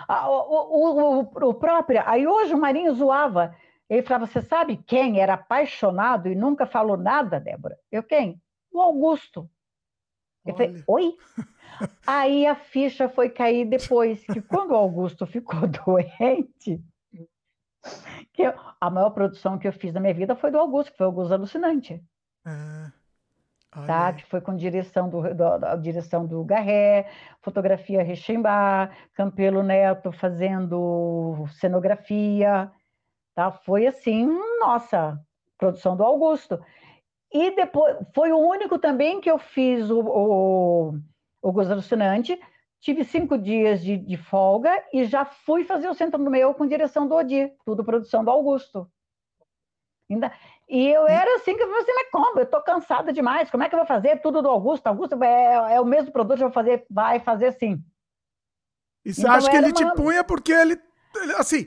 o, 0.09 1.21
o, 1.21 1.49
o 1.49 1.55
próprio. 1.55 2.03
Aí 2.07 2.27
hoje 2.27 2.55
o 2.55 2.59
Marinho 2.59 2.95
zoava. 2.95 3.55
Ele 3.89 4.03
falava: 4.03 4.27
Você 4.27 4.43
sabe 4.43 4.77
quem 4.77 5.21
era 5.21 5.35
apaixonado 5.35 6.29
e 6.29 6.35
nunca 6.35 6.67
falou 6.67 6.97
nada, 6.97 7.41
Débora? 7.41 7.79
Eu 7.91 8.03
quem? 8.03 8.41
O 8.73 8.81
Augusto. 8.81 9.49
Eu 10.45 10.55
falei: 10.55 10.83
Oi? 10.87 11.17
Aí 12.07 12.47
a 12.47 12.55
ficha 12.55 13.09
foi 13.09 13.29
cair 13.29 13.67
depois, 13.67 14.25
que 14.25 14.41
quando 14.41 14.71
o 14.71 14.77
Augusto 14.77 15.27
ficou 15.27 15.61
doente, 15.69 16.83
que 18.33 18.43
eu, 18.43 18.55
a 18.81 18.91
maior 18.91 19.11
produção 19.11 19.59
que 19.59 19.67
eu 19.67 19.73
fiz 19.73 19.93
na 19.93 20.01
minha 20.01 20.15
vida 20.15 20.37
foi 20.37 20.51
do 20.51 20.59
Augusto, 20.59 20.93
que 20.93 20.99
foi 20.99 21.07
o 21.07 21.11
Augusto 21.11 21.35
Alucinante. 21.35 22.03
É. 22.47 22.99
Tá? 23.87 24.13
Que 24.13 24.25
foi 24.27 24.41
com 24.41 24.57
direção 24.57 25.09
do, 25.09 25.23
do, 25.23 25.59
da 25.59 25.77
direção 25.77 26.27
do 26.27 26.43
Garré, 26.43 27.11
fotografia 27.43 28.03
Rechembar, 28.03 28.97
Campelo 29.15 29.63
Neto 29.63 30.11
fazendo 30.11 31.47
cenografia. 31.53 32.73
Tá? 33.35 33.53
Foi 33.53 33.87
assim, 33.87 34.27
nossa, 34.59 35.21
produção 35.59 35.97
do 35.97 36.03
Augusto. 36.03 36.59
E 37.33 37.55
depois 37.55 37.97
foi 38.15 38.33
o 38.33 38.39
único 38.39 38.79
também 38.79 39.21
que 39.21 39.31
eu 39.31 39.39
fiz 39.39 39.91
o, 39.91 40.01
o, 40.01 40.89
o 41.43 41.47
Augusto 41.47 41.73
Alucinante, 41.73 42.41
Tive 42.81 43.05
cinco 43.05 43.37
dias 43.37 43.83
de, 43.83 43.97
de, 43.97 44.17
folga 44.17 44.71
e 44.93 45.05
já 45.05 45.25
fui 45.25 45.65
fazer 45.65 45.89
o 45.89 45.95
Centro 45.95 46.23
do 46.23 46.31
Meu 46.31 46.55
com 46.55 46.67
direção 46.67 47.09
do 47.09 47.15
Odi, 47.15 47.53
tudo 47.65 47.85
produção 47.85 48.25
do 48.25 48.31
Augusto. 48.31 48.89
Ainda... 50.11 50.33
E 50.69 50.87
eu 50.87 51.09
era 51.09 51.37
assim 51.37 51.57
que 51.57 51.63
eu 51.63 51.67
falei 51.67 51.83
assim, 51.83 51.95
mas 51.95 52.11
como? 52.11 52.41
Eu 52.41 52.47
tô 52.47 52.63
cansada 52.63 53.13
demais, 53.13 53.51
como 53.51 53.63
é 53.63 53.69
que 53.69 53.75
eu 53.75 53.79
vou 53.79 53.87
fazer 53.87 54.21
tudo 54.21 54.43
do 54.43 54.49
Augusto? 54.49 54.87
Augusto 54.87 55.23
é, 55.25 55.75
é 55.75 55.81
o 55.81 55.85
mesmo 55.85 56.13
produto, 56.13 56.41
eu 56.41 56.49
vou 56.49 56.53
fazer, 56.53 56.85
vai 56.91 57.21
fazer 57.21 57.53
sim. 57.53 57.83
E 59.05 59.15
você 59.15 59.23
então, 59.23 59.33
acha 59.33 59.51
que 59.51 59.57
ele 59.57 59.69
uma... 59.69 59.73
te 59.73 59.95
punha 59.97 60.23
porque 60.23 60.53
ele, 60.53 60.79
assim, 61.39 61.67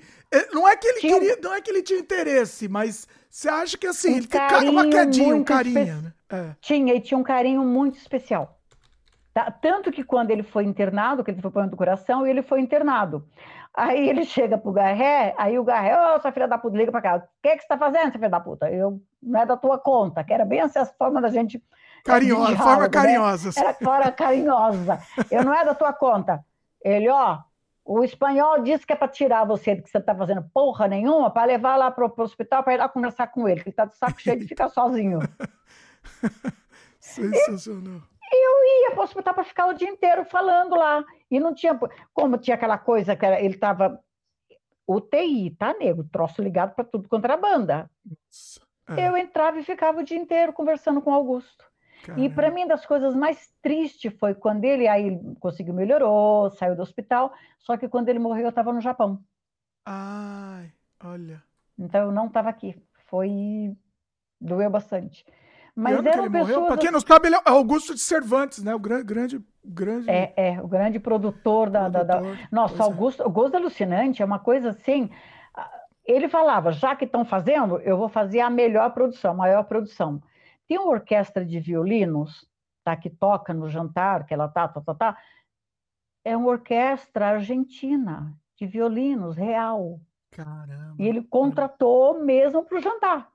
não 0.53 0.67
é 0.67 0.77
que 0.77 0.87
ele 0.87 0.99
tinha... 0.99 1.19
queria, 1.19 1.39
não 1.41 1.53
é 1.53 1.61
que 1.61 1.71
ele 1.71 1.81
tinha 1.81 1.99
interesse, 1.99 2.67
mas 2.67 3.07
você 3.27 3.49
acha 3.49 3.75
que 3.75 3.87
assim, 3.87 4.11
um 4.11 4.17
ele 4.17 4.21
ficava 4.21 4.63
uma 4.69 4.87
quedinha, 4.87 5.35
um 5.35 5.43
carinho, 5.43 5.79
espe... 5.79 6.03
né? 6.03 6.13
É. 6.29 6.55
Tinha, 6.61 6.93
e 6.93 7.01
tinha 7.01 7.17
um 7.17 7.23
carinho 7.23 7.63
muito 7.63 7.97
especial. 7.97 8.60
Tá? 9.33 9.49
Tanto 9.49 9.91
que 9.91 10.03
quando 10.03 10.31
ele 10.31 10.43
foi 10.43 10.65
internado, 10.65 11.23
que 11.23 11.31
ele 11.31 11.41
foi 11.41 11.51
para 11.51 11.65
do 11.65 11.77
coração, 11.77 12.27
ele 12.27 12.41
foi 12.41 12.59
internado. 12.59 13.25
Aí 13.73 14.09
ele 14.09 14.25
chega 14.25 14.57
pro 14.57 14.73
Garré, 14.73 15.33
aí 15.37 15.57
o 15.57 15.63
Garré, 15.63 15.95
ô, 15.95 16.15
oh, 16.15 16.21
sua 16.21 16.31
filha 16.31 16.47
da 16.47 16.57
puta, 16.57 16.77
liga 16.77 16.91
pra 16.91 17.01
cá. 17.01 17.15
O 17.17 17.23
que, 17.41 17.49
é 17.49 17.55
que 17.55 17.61
você 17.61 17.67
tá 17.67 17.77
fazendo, 17.77 18.11
sua 18.11 18.19
filha 18.19 18.29
da 18.29 18.39
puta? 18.39 18.69
Eu, 18.69 19.01
não 19.23 19.39
é 19.39 19.45
da 19.45 19.55
tua 19.55 19.77
conta, 19.77 20.23
que 20.23 20.33
era 20.33 20.43
bem 20.43 20.59
essa 20.59 20.85
forma 20.85 21.21
da 21.21 21.29
gente. 21.29 21.57
É, 21.57 22.03
carinhosa, 22.03 22.47
diálogo, 22.47 22.63
forma 22.63 22.83
né? 22.83 22.89
carinhosa. 22.89 23.59
Era 23.59 23.73
forma 23.73 24.11
carinhosa. 24.11 24.99
Eu 25.29 25.45
não 25.45 25.53
é 25.53 25.63
da 25.63 25.73
tua 25.73 25.93
conta. 25.93 26.43
Ele, 26.83 27.07
ó, 27.07 27.39
o 27.85 28.03
espanhol 28.03 28.61
disse 28.61 28.85
que 28.85 28.91
é 28.91 28.95
para 28.95 29.07
tirar 29.07 29.45
você 29.45 29.75
do 29.75 29.83
que 29.83 29.89
você 29.89 29.99
está 29.99 30.13
fazendo 30.13 30.43
porra 30.53 30.87
nenhuma, 30.87 31.31
para 31.31 31.45
levar 31.45 31.77
lá 31.77 31.89
para 31.89 32.05
o 32.05 32.21
hospital 32.21 32.63
para 32.63 32.73
ir 32.73 32.77
lá 32.77 32.89
conversar 32.89 33.27
com 33.27 33.47
ele, 33.47 33.61
que 33.61 33.69
ele 33.69 33.73
está 33.73 33.85
de 33.85 33.95
saco 33.95 34.19
cheio 34.19 34.39
de 34.39 34.47
ficar 34.47 34.67
sozinho. 34.67 35.19
Sensacional. 36.99 38.10
Eu 38.31 38.63
ia 38.63 38.91
para 38.91 39.01
o 39.01 39.03
hospital 39.03 39.33
para 39.33 39.43
ficar 39.43 39.67
o 39.67 39.73
dia 39.73 39.89
inteiro 39.89 40.23
falando 40.25 40.75
lá. 40.75 41.03
E 41.29 41.39
não 41.39 41.53
tinha. 41.53 41.77
Como 42.13 42.37
tinha 42.37 42.55
aquela 42.55 42.77
coisa 42.77 43.15
que 43.15 43.25
era, 43.25 43.39
ele 43.41 43.55
estava. 43.55 43.99
UTI, 44.87 45.51
tá, 45.51 45.73
nego? 45.73 46.03
Troço 46.05 46.41
ligado 46.41 46.73
para 46.73 46.83
tudo 46.83 47.07
contra 47.07 47.35
a 47.35 47.37
banda. 47.37 47.89
É. 48.89 49.07
Eu 49.07 49.15
entrava 49.15 49.59
e 49.59 49.63
ficava 49.63 49.99
o 49.99 50.03
dia 50.03 50.17
inteiro 50.17 50.51
conversando 50.51 51.01
com 51.01 51.11
o 51.11 51.13
Augusto. 51.13 51.65
Caramba. 52.03 52.25
E 52.25 52.29
para 52.29 52.51
mim, 52.51 52.67
das 52.67 52.85
coisas 52.85 53.15
mais 53.15 53.53
tristes 53.61 54.13
foi 54.17 54.33
quando 54.33 54.65
ele 54.65 54.87
aí 54.87 55.19
conseguiu 55.39 55.73
melhorou, 55.73 56.49
saiu 56.51 56.75
do 56.75 56.81
hospital, 56.81 57.31
só 57.59 57.77
que 57.77 57.87
quando 57.87 58.09
ele 58.09 58.19
morreu 58.19 58.45
eu 58.45 58.49
estava 58.49 58.73
no 58.73 58.81
Japão. 58.81 59.23
Ai, 59.85 60.71
olha. 61.03 61.43
Então 61.77 62.05
eu 62.05 62.11
não 62.11 62.27
estava 62.27 62.49
aqui. 62.49 62.75
Foi 63.07 63.75
doeu 64.39 64.69
bastante. 64.69 65.25
Mas 65.81 66.05
eram 66.05 66.31
pessoas. 66.31 66.67
Para 66.67 66.77
quem 66.77 66.91
não 66.91 66.99
sabe, 66.99 67.27
ele 67.27 67.35
é 67.35 67.41
Augusto 67.45 67.95
de 67.95 68.01
Cervantes, 68.01 68.63
né? 68.63 68.75
O 68.75 68.79
grande, 68.79 69.03
grande, 69.03 69.41
grande. 69.65 70.09
É, 70.09 70.31
é 70.37 70.61
o 70.61 70.67
grande 70.67 70.99
produtor 70.99 71.71
da. 71.71 71.89
Produtor, 71.89 72.05
da, 72.05 72.21
da... 72.21 72.47
Nossa, 72.51 72.83
Augusto, 72.83 73.23
é. 73.23 73.25
Augusto 73.25 73.55
Alucinante 73.55 74.21
é 74.21 74.25
uma 74.25 74.37
coisa 74.37 74.69
assim. 74.69 75.09
Ele 76.05 76.29
falava, 76.29 76.71
já 76.71 76.95
que 76.95 77.05
estão 77.05 77.25
fazendo, 77.25 77.79
eu 77.79 77.97
vou 77.97 78.09
fazer 78.09 78.41
a 78.41 78.49
melhor 78.49 78.91
produção, 78.93 79.31
a 79.31 79.35
maior 79.35 79.63
produção. 79.63 80.21
Tem 80.67 80.77
uma 80.77 80.91
orquestra 80.91 81.43
de 81.43 81.59
violinos, 81.59 82.47
tá, 82.83 82.95
que 82.95 83.09
toca 83.09 83.51
no 83.51 83.67
jantar, 83.67 84.25
que 84.25 84.33
ela 84.33 84.47
tá, 84.47 84.67
tá, 84.67 84.81
tá, 84.81 84.93
tá. 84.93 85.17
É 86.23 86.37
uma 86.37 86.49
orquestra 86.49 87.29
argentina 87.29 88.35
de 88.55 88.67
violinos, 88.67 89.35
real. 89.35 89.99
Caramba. 90.31 90.95
E 90.99 91.07
ele 91.07 91.23
contratou 91.23 92.13
cara. 92.13 92.25
mesmo 92.25 92.63
para 92.63 92.77
o 92.77 92.81
jantar. 92.81 93.31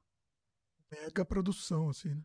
Mega 0.90 1.24
produção, 1.24 1.88
assim, 1.88 2.10
né? 2.10 2.20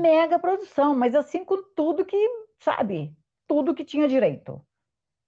Mega 0.00 0.38
produção, 0.38 0.94
mas 0.94 1.14
assim 1.14 1.44
com 1.44 1.62
tudo 1.74 2.04
que, 2.04 2.16
sabe, 2.58 3.16
tudo 3.46 3.74
que 3.74 3.84
tinha 3.84 4.06
direito. 4.08 4.60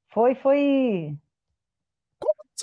Foi, 0.09 0.35
foi 0.35 1.19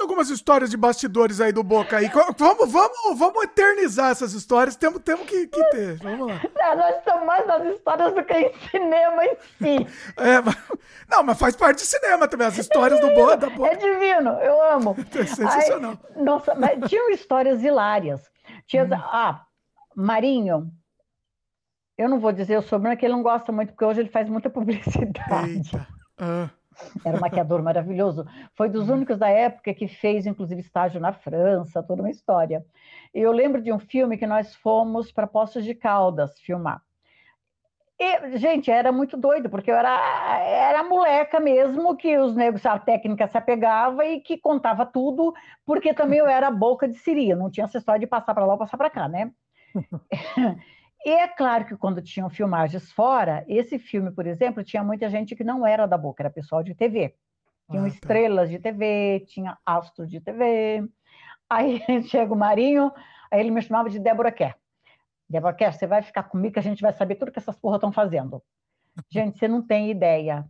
algumas 0.01 0.29
histórias 0.29 0.69
de 0.69 0.77
bastidores 0.77 1.39
aí 1.39 1.51
do 1.51 1.63
Boca 1.63 1.97
aí. 1.97 2.09
Vamos, 2.37 2.71
vamos, 2.71 3.19
vamos 3.19 3.43
eternizar 3.43 4.11
essas 4.11 4.33
histórias. 4.33 4.75
Temos, 4.75 5.01
temos 5.01 5.25
que, 5.25 5.47
que 5.47 5.63
ter. 5.69 5.97
Vamos 5.97 6.27
lá. 6.27 6.41
Não, 6.57 6.75
nós 6.77 6.97
estamos 6.97 7.25
mais 7.25 7.47
nas 7.47 7.65
histórias 7.73 8.13
do 8.13 8.23
que 8.23 8.33
em 8.33 8.53
cinema 8.69 9.25
em 9.25 9.35
si. 9.35 9.87
É, 10.17 10.41
não, 11.09 11.23
mas 11.23 11.37
faz 11.37 11.55
parte 11.55 11.79
de 11.79 11.85
cinema 11.85 12.27
também. 12.27 12.47
As 12.47 12.57
histórias 12.57 12.99
é 12.99 13.01
do 13.01 13.13
Boca. 13.13 13.37
Da 13.37 13.49
Boca. 13.49 13.71
É 13.71 13.75
divino, 13.75 14.31
eu 14.41 14.61
amo. 14.71 14.95
É 15.15 15.25
sensacional. 15.25 15.97
Nossa, 16.15 16.55
mas 16.55 16.79
tinham 16.89 17.09
histórias 17.09 17.63
hilárias. 17.63 18.21
Tinha, 18.67 18.83
hum. 18.83 18.89
Ah, 18.93 19.45
Marinho. 19.95 20.71
Eu 21.97 22.09
não 22.09 22.19
vou 22.19 22.31
dizer 22.31 22.57
o 22.57 22.61
sobrenome, 22.61 22.97
que 22.97 23.05
ele 23.05 23.13
não 23.13 23.23
gosta 23.23 23.51
muito, 23.51 23.69
porque 23.73 23.85
hoje 23.85 24.01
ele 24.01 24.09
faz 24.09 24.29
muita 24.29 24.49
publicidade. 24.51 25.51
Eita. 25.51 25.87
Ah. 26.17 26.49
Era 27.03 27.17
um 27.17 27.19
maquiador 27.19 27.61
maravilhoso. 27.61 28.25
Foi 28.55 28.69
dos 28.69 28.89
uhum. 28.89 28.95
únicos 28.95 29.17
da 29.17 29.29
época 29.29 29.73
que 29.73 29.87
fez, 29.87 30.25
inclusive, 30.25 30.61
estágio 30.61 30.99
na 30.99 31.13
França, 31.13 31.83
toda 31.83 32.01
uma 32.01 32.09
história. 32.09 32.65
Eu 33.13 33.31
lembro 33.31 33.61
de 33.61 33.71
um 33.71 33.79
filme 33.79 34.17
que 34.17 34.25
nós 34.25 34.55
fomos 34.55 35.11
para 35.11 35.27
Poços 35.27 35.63
de 35.63 35.75
Caldas 35.75 36.39
filmar. 36.39 36.81
E, 37.99 38.37
gente, 38.39 38.71
era 38.71 38.91
muito 38.91 39.15
doido, 39.15 39.47
porque 39.47 39.69
eu 39.69 39.75
era, 39.75 40.39
era 40.39 40.83
moleca 40.83 41.39
mesmo, 41.39 41.95
que 41.95 42.17
os 42.17 42.35
negros, 42.35 42.65
a 42.65 42.79
técnica 42.79 43.27
se 43.27 43.37
apegava 43.37 44.03
e 44.03 44.19
que 44.19 44.39
contava 44.39 44.87
tudo, 44.87 45.35
porque 45.63 45.93
também 45.93 46.17
eu 46.17 46.25
era 46.25 46.49
boca 46.49 46.87
de 46.87 46.97
siria, 46.97 47.35
não 47.35 47.51
tinha 47.51 47.65
essa 47.65 47.77
história 47.77 47.99
de 47.99 48.07
passar 48.07 48.33
para 48.33 48.43
lá 48.43 48.53
ou 48.53 48.59
passar 48.59 48.75
para 48.75 48.89
cá, 48.89 49.07
né? 49.07 49.31
E 51.05 51.09
é 51.09 51.27
claro 51.27 51.65
que 51.65 51.75
quando 51.75 52.01
tinham 52.01 52.29
filmagens 52.29 52.91
fora, 52.91 53.43
esse 53.47 53.79
filme, 53.79 54.11
por 54.11 54.27
exemplo, 54.27 54.63
tinha 54.63 54.83
muita 54.83 55.09
gente 55.09 55.35
que 55.35 55.43
não 55.43 55.65
era 55.65 55.87
da 55.87 55.97
boca, 55.97 56.21
era 56.21 56.29
pessoal 56.29 56.61
de 56.63 56.75
TV. 56.75 57.15
Tinham 57.69 57.85
ah, 57.85 57.89
tá. 57.89 57.93
estrelas 57.95 58.49
de 58.49 58.59
TV, 58.59 59.25
tinha 59.27 59.57
astros 59.65 60.09
de 60.09 60.19
TV. 60.19 60.87
Aí 61.49 61.81
chega 62.07 62.33
o 62.33 62.37
Marinho, 62.37 62.91
aí 63.31 63.39
ele 63.39 63.51
me 63.51 63.61
chamava 63.61 63.89
de 63.89 63.99
Débora 63.99 64.31
Kerr. 64.31 64.55
Débora 65.27 65.55
Kerr, 65.55 65.73
você 65.73 65.87
vai 65.87 66.01
ficar 66.01 66.23
comigo 66.23 66.53
que 66.53 66.59
a 66.59 66.63
gente 66.63 66.81
vai 66.81 66.93
saber 66.93 67.15
tudo 67.15 67.31
que 67.31 67.39
essas 67.39 67.57
porras 67.57 67.77
estão 67.77 67.91
fazendo. 67.91 68.43
Gente, 69.09 69.39
você 69.39 69.47
não 69.47 69.61
tem 69.61 69.89
ideia. 69.89 70.45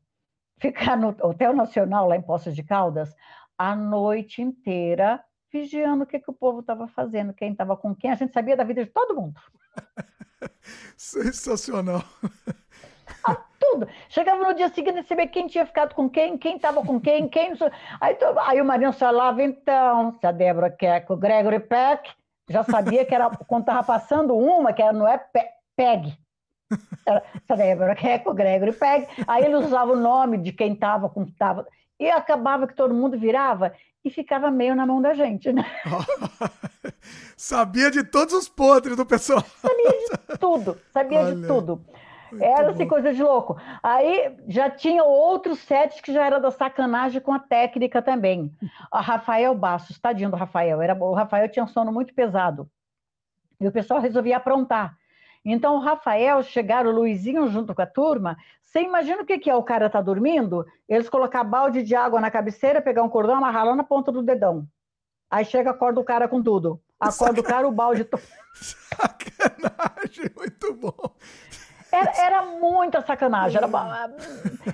Ficar 0.58 0.98
no 0.98 1.10
Hotel 1.10 1.54
Nacional, 1.54 2.08
lá 2.08 2.16
em 2.16 2.22
Poços 2.22 2.56
de 2.56 2.64
Caldas, 2.64 3.16
a 3.58 3.76
noite 3.76 4.42
inteira, 4.42 5.24
vigiando 5.52 6.04
o 6.04 6.08
que, 6.08 6.20
que 6.20 6.30
o 6.30 6.34
povo 6.34 6.62
estava 6.62 6.88
fazendo, 6.88 7.34
quem 7.34 7.52
estava 7.52 7.78
com 7.78 7.96
quem. 7.96 8.12
A 8.12 8.16
gente 8.16 8.34
sabia 8.34 8.58
da 8.58 8.64
vida 8.64 8.84
de 8.84 8.90
todo 8.90 9.16
mundo. 9.16 9.40
Sensacional. 10.98 12.03
Ah, 13.24 13.38
tudo. 13.60 13.88
Chegava 14.10 14.44
no 14.44 14.53
dia 14.53 14.70
seguinte 14.70 15.08
saber 15.08 15.28
quem 15.28 15.48
tinha 15.48 15.66
ficado 15.66 15.94
com 15.94 16.10
quem, 16.10 16.38
quem 16.38 16.56
estava 16.56 16.84
com 16.84 17.00
quem, 17.00 17.28
quem. 17.28 17.53
Aí, 18.00 18.18
aí 18.45 18.61
o 18.61 18.66
Marinho 18.66 18.94
falava, 18.94 19.44
então, 19.44 20.18
se 20.20 20.26
a 20.26 20.32
Débora 20.32 20.70
quer 20.70 21.02
com 21.02 21.14
o 21.14 21.18
Gregory 21.18 21.60
Peck, 21.60 22.10
já 22.50 22.64
sabia 22.64 23.06
que 23.06 23.16
era 23.16 23.30
quando 23.30 23.61
estava 23.61 23.84
passando 23.84 24.36
uma, 24.36 24.74
que 24.74 24.82
era, 24.82 24.94
não 24.94 25.08
é 25.08 25.18
pe, 25.18 25.42
PEG. 25.76 26.18
Era, 27.06 27.24
se 27.45 27.53
a 27.53 27.56
Débora 27.56 27.95
quer 27.95 28.20
com 28.20 28.32
o 28.32 28.34
Gregory 28.34 28.74
Peck. 28.74 29.08
Aí 29.28 29.45
ele 29.45 29.56
usava 29.56 29.94
o 29.94 29.98
nome 29.98 30.38
de 30.38 30.52
quem 30.52 30.74
estava 30.74 31.10
com. 31.10 31.26
Tava, 31.26 31.68
e 32.00 32.10
acabava 32.10 32.68
que 32.68 32.74
todo 32.74 32.94
mundo 32.94 33.18
virava 33.18 33.74
e 34.04 34.10
ficava 34.10 34.50
meio 34.50 34.76
na 34.76 34.86
mão 34.86 35.02
da 35.02 35.14
gente, 35.14 35.52
né? 35.52 35.66
sabia 37.38 37.92
de 37.92 38.04
todos 38.04 38.34
os 38.34 38.50
podres 38.50 38.98
do 38.98 39.06
pessoal. 39.06 39.44
Sabia 39.44 39.90
de 39.90 40.38
tudo, 40.40 40.78
sabia 40.92 41.20
Olha, 41.20 41.36
de 41.36 41.48
tudo. 41.48 41.86
Era 42.40 42.72
assim, 42.72 42.88
coisa 42.88 43.14
de 43.14 43.22
louco. 43.22 43.58
Aí 43.84 44.38
já 44.48 44.70
tinha 44.70 45.04
outros 45.04 45.60
sets 45.60 46.00
que 46.00 46.14
já 46.14 46.26
era 46.26 46.40
da 46.40 46.50
sacanagem 46.50 47.20
com 47.22 47.34
a 47.34 47.40
técnica 47.40 48.02
também. 48.02 48.54
A 48.92 49.02
Rafael 49.02 49.54
Bastos, 49.54 50.00
tadinho 50.00 50.30
do 50.30 50.38
Rafael, 50.38 50.82
era, 50.82 50.96
o 50.96 51.14
Rafael 51.14 51.50
tinha 51.50 51.66
um 51.66 51.68
sono 51.68 51.92
muito 51.92 52.14
pesado. 52.14 52.70
E 53.60 53.68
o 53.68 53.72
pessoal 53.72 54.00
resolvia 54.00 54.38
aprontar. 54.38 54.98
Então, 55.44 55.76
o 55.76 55.80
Rafael, 55.80 56.44
chegaram 56.44 56.92
o 56.92 56.94
Luizinho 56.94 57.50
junto 57.50 57.74
com 57.74 57.82
a 57.82 57.86
turma. 57.86 58.38
Você 58.64 58.82
imagina 58.82 59.22
o 59.22 59.26
que, 59.26 59.38
que 59.38 59.50
é 59.50 59.56
o 59.56 59.64
cara 59.64 59.90
tá 59.90 60.02
dormindo? 60.02 60.66
Eles 60.88 61.10
colocar 61.10 61.44
balde 61.44 61.84
de 61.84 61.95
água 61.95 62.22
na 62.22 62.32
cabeceira, 62.32 62.82
pegar 62.82 63.03
um 63.03 63.10
cordão, 63.10 63.36
amarrar 63.36 63.66
lá 63.66 63.76
na 63.76 63.84
ponta 63.84 64.11
do 64.11 64.22
dedão. 64.22 64.68
Aí 65.30 65.44
chega, 65.44 65.72
acorda 65.72 66.00
o 66.00 66.03
cara 66.03 66.28
com 66.28 66.42
tudo. 66.42 66.82
Acorda 67.00 67.42
o 67.42 67.44
cara, 67.44 67.68
o 67.68 67.72
balde. 67.72 68.03
To... 68.03 68.20
Sacanagem, 68.53 70.32
muito 70.38 70.74
bom. 70.74 71.16
Era, 71.92 72.11
era 72.18 72.42
muita 72.44 73.02
sacanagem. 73.02 73.58
Era... 73.58 73.68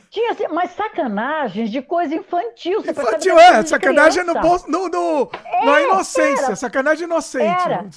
Tinha 0.10 0.32
assim, 0.32 0.48
mas 0.50 0.72
sacanagens 0.72 1.72
de 1.72 1.82
coisa 1.82 2.14
infantil. 2.14 2.82
Você 2.82 2.92
infantil, 2.92 3.40
é. 3.40 3.64
Sacanagem 3.66 4.24
no, 4.24 4.34
no, 4.34 4.90
no, 4.90 5.32
é, 5.44 5.66
na 5.66 5.82
inocência. 5.82 6.46
Era, 6.46 6.56
sacanagem 6.56 7.06
inocente. 7.06 7.66
Era. 7.66 7.90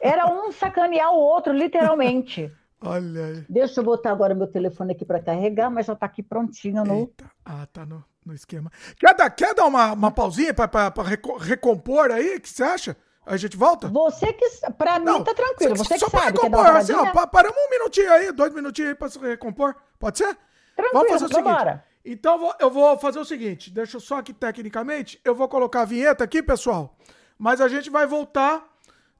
Era 0.00 0.26
um 0.26 0.52
sacanear 0.52 1.12
o 1.12 1.18
outro, 1.18 1.52
literalmente. 1.52 2.52
Olha 2.80 3.26
aí. 3.26 3.44
Deixa 3.48 3.80
eu 3.80 3.84
botar 3.84 4.12
agora 4.12 4.34
meu 4.34 4.46
telefone 4.46 4.92
aqui 4.92 5.04
para 5.04 5.20
carregar, 5.20 5.68
mas 5.68 5.86
já 5.86 5.94
está 5.94 6.06
aqui 6.06 6.22
prontinho 6.22 6.84
no. 6.84 6.94
Eita. 6.94 7.24
Ah, 7.44 7.66
tá 7.72 7.84
no, 7.84 8.04
no 8.24 8.32
esquema. 8.32 8.70
Quer 8.96 9.14
dar, 9.14 9.30
quer 9.30 9.54
dar 9.54 9.66
uma, 9.66 9.92
uma 9.92 10.10
pausinha 10.12 10.54
para 10.54 10.92
recompor 11.40 12.12
aí? 12.12 12.36
O 12.36 12.40
que 12.40 12.48
você 12.48 12.62
acha? 12.62 12.96
A 13.26 13.36
gente 13.36 13.56
volta? 13.56 13.88
Você 13.88 14.32
que. 14.32 14.48
Pra 14.78 15.00
mim 15.00 15.24
tá 15.24 15.34
tranquilo. 15.34 15.76
Você 15.76 15.94
que 15.94 16.00
só 16.00 16.08
sabe. 16.08 16.26
Recompor, 16.26 16.66
assim, 16.66 16.92
ó, 16.92 17.26
paramos 17.26 17.58
um 17.58 17.70
minutinho 17.70 18.12
aí, 18.12 18.30
dois 18.30 18.54
minutinhos 18.54 18.90
aí 18.90 18.94
pra 18.94 19.08
se 19.08 19.18
recompor. 19.18 19.74
Pode 19.98 20.18
ser? 20.18 20.38
Tranquilo, 20.76 20.92
Vamos 20.92 21.10
fazer 21.10 21.24
o 21.24 21.28
seguinte. 21.28 21.44
Vambora. 21.44 21.84
Então 22.04 22.54
eu 22.60 22.70
vou 22.70 22.96
fazer 22.96 23.18
o 23.18 23.24
seguinte: 23.24 23.72
deixa 23.72 23.96
eu 23.96 24.00
só 24.00 24.18
aqui 24.18 24.32
tecnicamente. 24.32 25.20
Eu 25.24 25.34
vou 25.34 25.48
colocar 25.48 25.82
a 25.82 25.84
vinheta 25.84 26.22
aqui, 26.22 26.40
pessoal. 26.42 26.96
Mas 27.36 27.60
a 27.60 27.66
gente 27.66 27.90
vai 27.90 28.06
voltar 28.06 28.64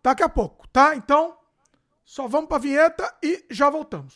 Daqui 0.02 0.22
a 0.22 0.28
pouco, 0.28 0.57
tá? 0.72 0.94
Então, 0.94 1.36
Só 2.04 2.26
vamos 2.26 2.48
para 2.48 2.56
a 2.56 2.60
vinheta 2.60 3.14
e 3.22 3.44
já 3.50 3.68
voltamos. 3.68 4.14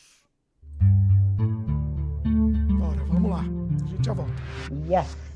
Bora, 2.79 3.05
vamos 3.05 3.31
lá. 3.31 3.41
A 3.41 3.87
gente 3.87 4.07
já 4.07 4.15
volta. 4.15 4.33
Yes. 4.89 5.32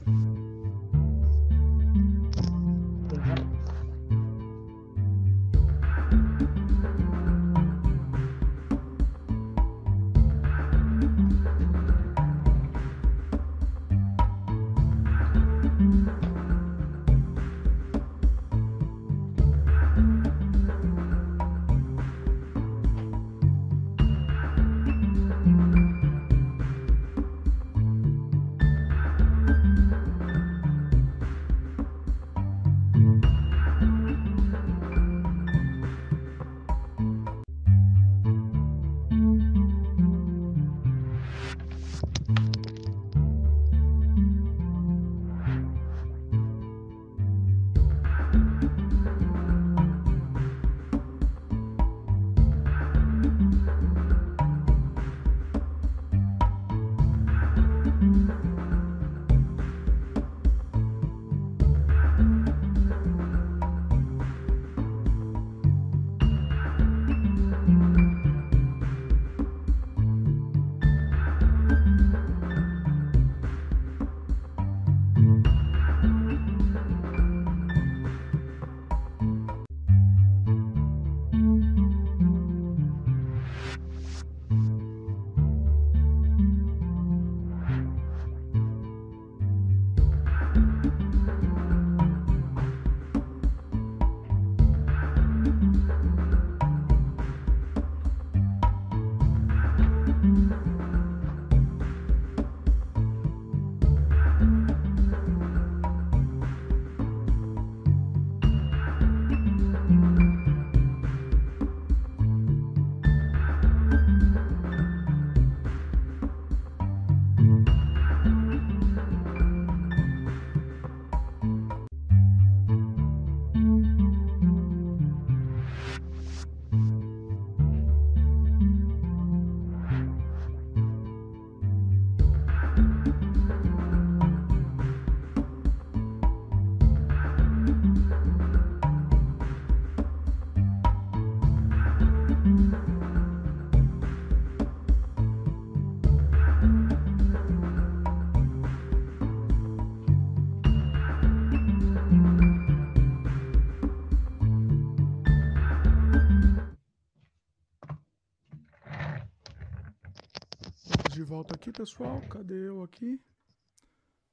Pessoal. 161.76 162.22
Cadê 162.30 162.68
eu 162.68 162.82
aqui? 162.82 163.20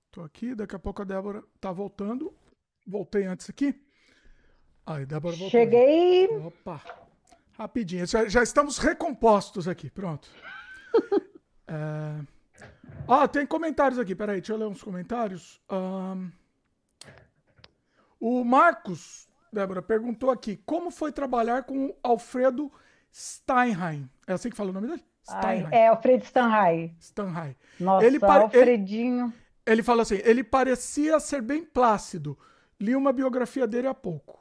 Tô 0.09 0.21
aqui, 0.21 0.55
daqui 0.55 0.75
a 0.75 0.79
pouco 0.79 1.01
a 1.01 1.05
Débora 1.05 1.43
tá 1.59 1.71
voltando. 1.71 2.33
Voltei 2.87 3.25
antes 3.25 3.49
aqui. 3.49 3.75
Aí, 4.85 5.05
Débora 5.05 5.35
voltou. 5.35 5.49
Cheguei. 5.49 6.27
Opa. 6.37 6.81
Rapidinho. 7.53 8.05
Já, 8.07 8.27
já 8.27 8.41
estamos 8.41 8.77
recompostos 8.77 9.67
aqui. 9.67 9.89
Pronto. 9.89 10.29
é... 11.67 12.21
Ah, 13.07 13.27
tem 13.27 13.45
comentários 13.45 13.99
aqui. 13.99 14.15
Peraí, 14.15 14.37
deixa 14.37 14.53
eu 14.53 14.57
ler 14.57 14.65
uns 14.65 14.81
comentários. 14.81 15.61
Um... 15.69 16.31
O 18.19 18.45
Marcos, 18.45 19.27
Débora, 19.51 19.81
perguntou 19.81 20.31
aqui: 20.31 20.57
como 20.65 20.89
foi 20.89 21.11
trabalhar 21.11 21.63
com 21.63 21.87
o 21.87 21.95
Alfredo 22.01 22.71
Steinheim? 23.13 24.09
É 24.25 24.33
assim 24.33 24.49
que 24.49 24.55
fala 24.55 24.69
o 24.69 24.73
nome 24.73 24.87
dele? 24.87 25.03
Ai, 25.29 25.67
é, 25.71 25.87
Alfredo 25.87 26.23
Stanhai. 26.25 26.93
Stanhai. 26.99 27.55
Nossa, 27.79 28.05
ele 28.05 28.19
Alfredinho. 28.21 29.25
Ele, 29.25 29.33
ele 29.65 29.83
fala 29.83 30.01
assim, 30.01 30.19
ele 30.23 30.43
parecia 30.43 31.19
ser 31.19 31.41
bem 31.41 31.63
plácido. 31.63 32.37
Li 32.79 32.95
uma 32.95 33.13
biografia 33.13 33.65
dele 33.65 33.87
há 33.87 33.93
pouco. 33.93 34.39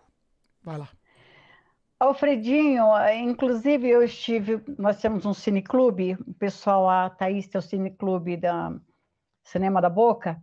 Vai 0.62 0.78
lá. 0.78 0.89
Alfredinho, 2.02 2.85
inclusive 3.15 3.89
eu 3.89 4.02
estive, 4.02 4.61
nós 4.77 5.01
temos 5.01 5.25
um 5.25 5.33
cineclube, 5.33 6.15
o 6.27 6.35
pessoal, 6.35 6.91
a 6.91 7.09
Thaís 7.09 7.47
tem 7.47 7.61
o 7.61 7.62
cineclube 7.62 8.36
da 8.36 8.77
Cinema 9.44 9.81
da 9.81 9.89
Boca, 9.89 10.43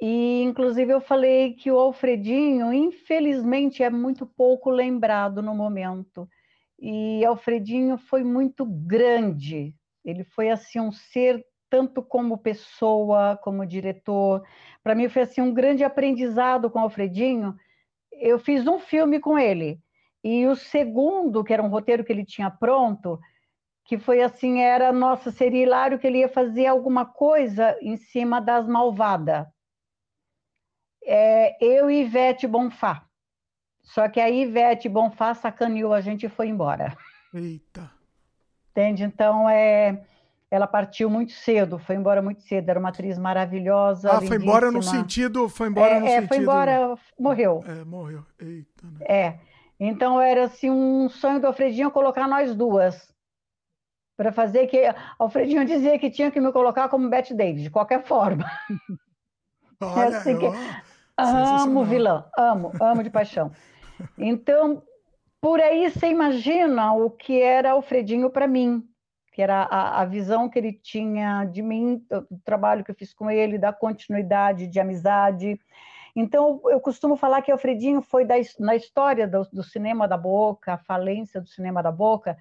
e 0.00 0.42
inclusive 0.42 0.92
eu 0.92 1.00
falei 1.00 1.54
que 1.54 1.70
o 1.70 1.78
Alfredinho, 1.78 2.72
infelizmente, 2.72 3.84
é 3.84 3.90
muito 3.90 4.26
pouco 4.26 4.68
lembrado 4.68 5.40
no 5.40 5.54
momento. 5.54 6.28
E 6.78 7.24
Alfredinho 7.24 7.96
foi 7.96 8.22
muito 8.24 8.64
grande. 8.64 9.74
Ele 10.04 10.24
foi 10.24 10.50
assim 10.50 10.80
um 10.80 10.92
ser 10.92 11.44
tanto 11.70 12.02
como 12.02 12.38
pessoa, 12.38 13.38
como 13.42 13.66
diretor. 13.66 14.42
Para 14.82 14.94
mim 14.94 15.08
foi 15.08 15.22
assim 15.22 15.40
um 15.40 15.52
grande 15.52 15.82
aprendizado 15.82 16.70
com 16.70 16.78
Alfredinho. 16.78 17.56
Eu 18.12 18.38
fiz 18.38 18.66
um 18.66 18.78
filme 18.78 19.18
com 19.18 19.38
ele. 19.38 19.80
E 20.22 20.46
o 20.46 20.56
segundo, 20.56 21.44
que 21.44 21.52
era 21.52 21.62
um 21.62 21.68
roteiro 21.68 22.04
que 22.04 22.12
ele 22.12 22.24
tinha 22.24 22.50
pronto, 22.50 23.18
que 23.84 23.98
foi 23.98 24.22
assim, 24.22 24.60
era, 24.60 24.92
nossa, 24.92 25.30
seria 25.30 25.62
hilário 25.62 25.98
que 25.98 26.06
ele 26.06 26.18
ia 26.18 26.28
fazer 26.28 26.66
alguma 26.66 27.04
coisa 27.04 27.76
em 27.82 27.96
cima 27.96 28.40
das 28.40 28.66
Malvada. 28.66 29.52
É, 31.04 31.56
eu 31.64 31.90
e 31.90 32.02
Ivete 32.02 32.46
Bonfá. 32.46 33.06
Só 33.84 34.08
que 34.08 34.18
a 34.18 34.30
Ivete 34.30 34.88
Bonfá 34.88 35.34
sacaneou 35.34 35.92
a 35.92 36.00
gente 36.00 36.26
e 36.26 36.28
foi 36.28 36.48
embora. 36.48 36.96
Eita. 37.32 37.90
Entende? 38.70 39.04
Então, 39.04 39.48
é, 39.48 40.02
ela 40.50 40.66
partiu 40.66 41.10
muito 41.10 41.32
cedo, 41.32 41.78
foi 41.78 41.94
embora 41.94 42.22
muito 42.22 42.42
cedo. 42.42 42.68
Era 42.68 42.80
uma 42.80 42.88
atriz 42.88 43.18
maravilhosa. 43.18 44.10
Ah, 44.10 44.20
foi 44.20 44.36
embora 44.36 44.70
no 44.70 44.82
sentido. 44.82 45.48
Foi 45.48 45.68
embora 45.68 45.94
é, 45.94 46.00
no 46.00 46.06
é, 46.06 46.10
sentido. 46.10 46.28
Foi 46.28 46.38
embora, 46.38 46.98
morreu. 47.18 47.62
É, 47.66 47.84
morreu. 47.84 48.24
Eita. 48.40 48.86
Né? 48.86 49.06
É. 49.06 49.38
Então, 49.78 50.20
era 50.20 50.44
assim, 50.44 50.70
um 50.70 51.08
sonho 51.08 51.40
do 51.40 51.46
Alfredinho 51.46 51.90
colocar 51.90 52.26
nós 52.26 52.54
duas. 52.54 53.12
Para 54.16 54.32
fazer 54.32 54.66
que. 54.66 54.80
Alfredinho 55.18 55.64
dizia 55.64 55.98
que 55.98 56.10
tinha 56.10 56.30
que 56.30 56.40
me 56.40 56.50
colocar 56.52 56.88
como 56.88 57.08
Bette 57.08 57.34
Davis, 57.34 57.62
de 57.62 57.70
qualquer 57.70 58.02
forma. 58.04 58.44
Olha, 59.80 60.14
é 60.14 60.16
assim 60.16 60.38
que... 60.38 60.46
Amo 61.16 61.84
vilã, 61.84 62.24
amo, 62.36 62.72
amo 62.80 63.02
de 63.02 63.10
paixão. 63.10 63.52
Então, 64.18 64.82
por 65.40 65.60
aí 65.60 65.90
você 65.90 66.08
imagina 66.08 66.92
o 66.94 67.10
que 67.10 67.40
era 67.40 67.72
Alfredinho 67.72 68.30
para 68.30 68.46
mim, 68.46 68.82
que 69.32 69.42
era 69.42 69.62
a, 69.62 70.02
a, 70.02 70.04
visão 70.04 70.48
que 70.48 70.58
ele 70.58 70.72
tinha 70.72 71.44
de 71.44 71.60
mim, 71.60 72.04
do 72.08 72.40
trabalho 72.44 72.84
que 72.84 72.90
eu 72.90 72.94
fiz 72.94 73.12
com 73.12 73.30
ele, 73.30 73.58
da 73.58 73.72
continuidade 73.72 74.66
de 74.66 74.80
amizade. 74.80 75.60
Então, 76.14 76.60
eu 76.66 76.80
costumo 76.80 77.16
falar 77.16 77.42
que 77.42 77.50
Alfredinho 77.50 78.00
foi 78.00 78.24
da, 78.24 78.36
na 78.60 78.76
história 78.76 79.26
do, 79.26 79.42
do 79.52 79.62
cinema 79.62 80.06
da 80.06 80.16
boca, 80.16 80.74
a 80.74 80.78
falência 80.78 81.40
do 81.40 81.48
cinema 81.48 81.82
da 81.82 81.90
boca, 81.90 82.36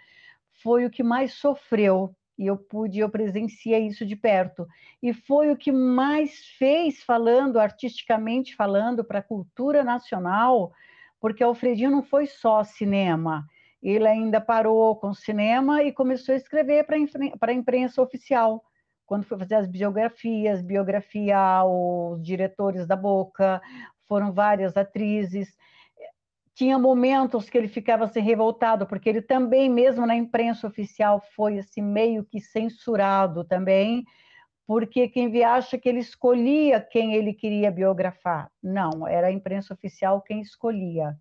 foi 0.61 0.85
o 0.85 0.89
que 0.89 1.01
mais 1.01 1.33
sofreu 1.33 2.15
e 2.37 2.47
eu 2.47 2.57
pude, 2.57 2.99
eu 2.99 3.09
presenciei 3.09 3.87
isso 3.87 4.05
de 4.05 4.15
perto. 4.15 4.67
E 5.01 5.13
foi 5.13 5.51
o 5.51 5.57
que 5.57 5.71
mais 5.71 6.45
fez, 6.57 7.03
falando, 7.03 7.59
artisticamente 7.59 8.55
falando, 8.55 9.03
para 9.03 9.19
a 9.19 9.23
cultura 9.23 9.83
nacional, 9.83 10.71
porque 11.23 11.41
Alfredinho 11.41 11.89
não 11.89 12.03
foi 12.03 12.27
só 12.27 12.65
cinema, 12.65 13.47
ele 13.81 14.05
ainda 14.05 14.41
parou 14.41 14.93
com 14.97 15.13
cinema 15.13 15.81
e 15.81 15.89
começou 15.89 16.33
a 16.33 16.37
escrever 16.37 16.85
para 16.85 17.49
a 17.49 17.53
imprensa 17.53 18.01
oficial. 18.01 18.61
Quando 19.05 19.23
foi 19.23 19.37
fazer 19.39 19.55
as 19.55 19.65
biografias, 19.65 20.61
biografia 20.61 21.37
aos 21.37 22.21
diretores 22.21 22.85
da 22.85 22.97
Boca, 22.97 23.61
foram 24.05 24.33
várias 24.33 24.75
atrizes. 24.75 25.55
Tinha 26.53 26.77
momentos 26.77 27.49
que 27.49 27.57
ele 27.57 27.69
ficava 27.69 28.03
assim 28.03 28.19
revoltado, 28.19 28.85
porque 28.85 29.07
ele 29.07 29.21
também, 29.21 29.69
mesmo 29.69 30.05
na 30.05 30.17
imprensa 30.17 30.67
oficial, 30.67 31.23
foi 31.33 31.57
assim 31.57 31.81
meio 31.81 32.25
que 32.25 32.41
censurado 32.41 33.45
também, 33.45 34.03
porque 34.65 35.07
quem 35.07 35.43
acha 35.43 35.77
que 35.77 35.89
ele 35.89 35.99
escolhia 35.99 36.79
quem 36.79 37.13
ele 37.13 37.33
queria 37.33 37.71
biografar. 37.71 38.49
Não, 38.61 39.07
era 39.07 39.27
a 39.27 39.31
imprensa 39.31 39.73
oficial 39.73 40.21
quem 40.21 40.41
escolhia. 40.41 41.17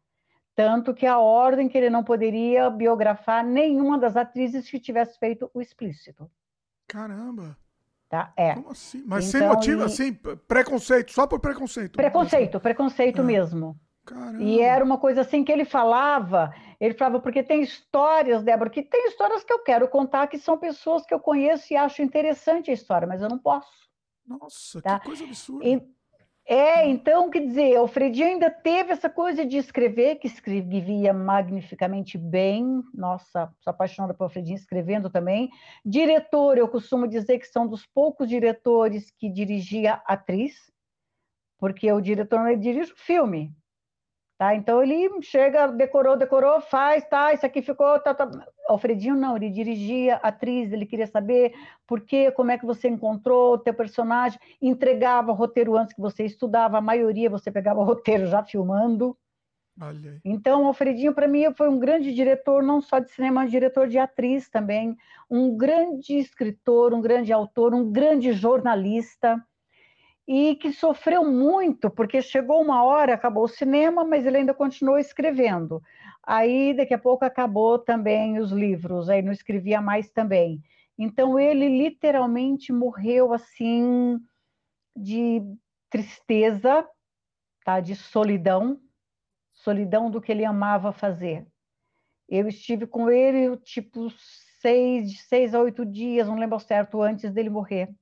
Tanto 0.54 0.92
que 0.94 1.06
a 1.06 1.18
ordem 1.18 1.68
que 1.68 1.76
ele 1.76 1.90
não 1.90 2.04
poderia 2.04 2.68
biografar 2.68 3.44
nenhuma 3.44 3.98
das 3.98 4.16
atrizes 4.16 4.70
que 4.70 4.78
tivesse 4.78 5.18
feito 5.18 5.50
o 5.54 5.60
explícito. 5.60 6.30
Caramba! 6.86 7.56
Tá? 8.08 8.30
É. 8.36 8.54
Como 8.54 8.70
assim? 8.70 9.02
Mas 9.06 9.26
então, 9.26 9.40
sem 9.40 9.48
motivo, 9.48 9.82
e... 9.82 9.84
assim, 9.84 10.12
preconceito, 10.46 11.12
só 11.12 11.26
por 11.26 11.40
preconceito. 11.40 11.96
Preconceito, 11.96 12.60
preconceito 12.60 13.22
é. 13.22 13.24
mesmo. 13.24 13.80
Caramba. 14.04 14.42
E 14.42 14.60
era 14.60 14.84
uma 14.84 14.98
coisa 14.98 15.20
assim 15.20 15.44
que 15.44 15.52
ele 15.52 15.64
falava, 15.64 16.52
ele 16.80 16.94
falava, 16.94 17.20
porque 17.20 17.42
tem 17.42 17.62
histórias, 17.62 18.42
Débora, 18.42 18.68
que 18.68 18.82
tem 18.82 19.06
histórias 19.06 19.44
que 19.44 19.52
eu 19.52 19.60
quero 19.60 19.88
contar, 19.88 20.26
que 20.26 20.38
são 20.38 20.58
pessoas 20.58 21.06
que 21.06 21.14
eu 21.14 21.20
conheço 21.20 21.72
e 21.72 21.76
acho 21.76 22.02
interessante 22.02 22.70
a 22.70 22.74
história, 22.74 23.06
mas 23.06 23.22
eu 23.22 23.28
não 23.28 23.38
posso. 23.38 23.70
Nossa, 24.26 24.82
tá? 24.82 24.98
que 24.98 25.06
coisa 25.06 25.24
absurda. 25.24 25.64
E, 25.64 25.80
é, 26.44 26.88
então, 26.88 27.30
quer 27.30 27.46
dizer, 27.46 27.78
o 27.78 27.86
Fredinho 27.86 28.26
ainda 28.26 28.50
teve 28.50 28.92
essa 28.92 29.08
coisa 29.08 29.46
de 29.46 29.56
escrever, 29.56 30.16
que 30.16 30.26
escrevia 30.26 31.12
magnificamente 31.12 32.18
bem. 32.18 32.82
Nossa, 32.92 33.52
sou 33.60 33.70
apaixonada 33.70 34.12
por 34.12 34.28
Fredinho 34.30 34.56
escrevendo 34.56 35.08
também. 35.08 35.50
Diretor, 35.84 36.58
eu 36.58 36.66
costumo 36.66 37.06
dizer 37.06 37.38
que 37.38 37.46
são 37.46 37.68
dos 37.68 37.86
poucos 37.86 38.28
diretores 38.28 39.10
que 39.12 39.30
dirigia 39.30 40.02
atriz, 40.04 40.72
porque 41.58 41.90
o 41.92 42.00
diretor 42.00 42.40
não 42.40 42.58
dirige 42.58 42.92
o 42.92 42.96
filme, 42.96 43.54
Tá? 44.42 44.56
Então 44.56 44.82
ele 44.82 45.08
chega, 45.22 45.68
decorou, 45.68 46.16
decorou, 46.16 46.60
faz, 46.60 47.04
tá, 47.04 47.32
isso 47.32 47.46
aqui 47.46 47.62
ficou. 47.62 47.96
Tá, 48.00 48.12
tá. 48.12 48.28
Alfredinho 48.66 49.14
não, 49.14 49.36
ele 49.36 49.48
dirigia 49.48 50.16
atriz, 50.16 50.72
ele 50.72 50.84
queria 50.84 51.06
saber 51.06 51.54
por 51.86 52.00
quê, 52.00 52.28
como 52.32 52.50
é 52.50 52.58
que 52.58 52.66
você 52.66 52.88
encontrou 52.88 53.54
o 53.54 53.58
teu 53.58 53.72
personagem, 53.72 54.40
entregava 54.60 55.30
o 55.30 55.34
roteiro 55.34 55.76
antes 55.76 55.94
que 55.94 56.00
você 56.00 56.24
estudava, 56.24 56.76
a 56.76 56.80
maioria 56.80 57.30
você 57.30 57.52
pegava 57.52 57.78
o 57.78 57.84
roteiro 57.84 58.26
já 58.26 58.42
filmando. 58.42 59.16
Então, 60.24 60.66
Alfredinho, 60.66 61.14
para 61.14 61.28
mim, 61.28 61.44
foi 61.56 61.68
um 61.68 61.78
grande 61.78 62.12
diretor, 62.12 62.64
não 62.64 62.80
só 62.80 62.98
de 62.98 63.12
cinema, 63.12 63.42
mas 63.42 63.50
diretor 63.52 63.86
de 63.86 63.96
atriz 63.96 64.50
também, 64.50 64.96
um 65.30 65.56
grande 65.56 66.18
escritor, 66.18 66.92
um 66.92 67.00
grande 67.00 67.32
autor, 67.32 67.72
um 67.72 67.92
grande 67.92 68.32
jornalista 68.32 69.40
e 70.26 70.54
que 70.56 70.72
sofreu 70.72 71.24
muito, 71.24 71.90
porque 71.90 72.22
chegou 72.22 72.62
uma 72.62 72.84
hora, 72.84 73.14
acabou 73.14 73.44
o 73.44 73.48
cinema, 73.48 74.04
mas 74.04 74.24
ele 74.24 74.38
ainda 74.38 74.54
continuou 74.54 74.98
escrevendo. 74.98 75.82
Aí, 76.22 76.74
daqui 76.74 76.94
a 76.94 76.98
pouco, 76.98 77.24
acabou 77.24 77.78
também 77.78 78.38
os 78.38 78.52
livros, 78.52 79.08
aí 79.08 79.22
não 79.22 79.32
escrevia 79.32 79.80
mais 79.80 80.10
também. 80.10 80.62
Então, 80.96 81.38
ele 81.38 81.68
literalmente 81.68 82.72
morreu 82.72 83.32
assim, 83.32 84.20
de 84.96 85.42
tristeza, 85.90 86.88
tá? 87.64 87.80
de 87.80 87.96
solidão, 87.96 88.80
solidão 89.52 90.10
do 90.10 90.20
que 90.20 90.32
ele 90.32 90.44
amava 90.44 90.92
fazer. 90.92 91.46
Eu 92.28 92.48
estive 92.48 92.86
com 92.86 93.10
ele, 93.10 93.56
tipo, 93.58 94.08
seis, 94.60 95.22
seis 95.28 95.54
a 95.54 95.60
oito 95.60 95.84
dias, 95.84 96.28
não 96.28 96.38
lembro 96.38 96.58
certo, 96.60 97.02
antes 97.02 97.32
dele 97.32 97.50
morrer. 97.50 97.92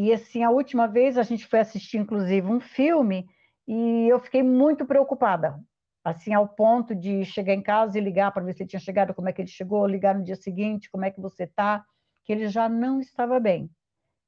E 0.00 0.12
assim, 0.12 0.44
a 0.44 0.50
última 0.50 0.86
vez 0.86 1.18
a 1.18 1.24
gente 1.24 1.44
foi 1.44 1.58
assistir, 1.58 1.96
inclusive, 1.96 2.46
um 2.46 2.60
filme 2.60 3.28
e 3.66 4.06
eu 4.08 4.20
fiquei 4.20 4.44
muito 4.44 4.86
preocupada, 4.86 5.58
assim, 6.04 6.32
ao 6.32 6.46
ponto 6.46 6.94
de 6.94 7.24
chegar 7.24 7.52
em 7.52 7.60
casa 7.60 7.98
e 7.98 8.00
ligar 8.00 8.30
para 8.30 8.44
ver 8.44 8.54
se 8.54 8.62
ele 8.62 8.70
tinha 8.70 8.78
chegado, 8.78 9.12
como 9.12 9.28
é 9.28 9.32
que 9.32 9.42
ele 9.42 9.48
chegou, 9.48 9.84
ligar 9.88 10.14
no 10.14 10.22
dia 10.22 10.36
seguinte, 10.36 10.88
como 10.88 11.04
é 11.04 11.10
que 11.10 11.20
você 11.20 11.42
está, 11.42 11.84
que 12.24 12.32
ele 12.32 12.46
já 12.46 12.68
não 12.68 13.00
estava 13.00 13.40
bem. 13.40 13.68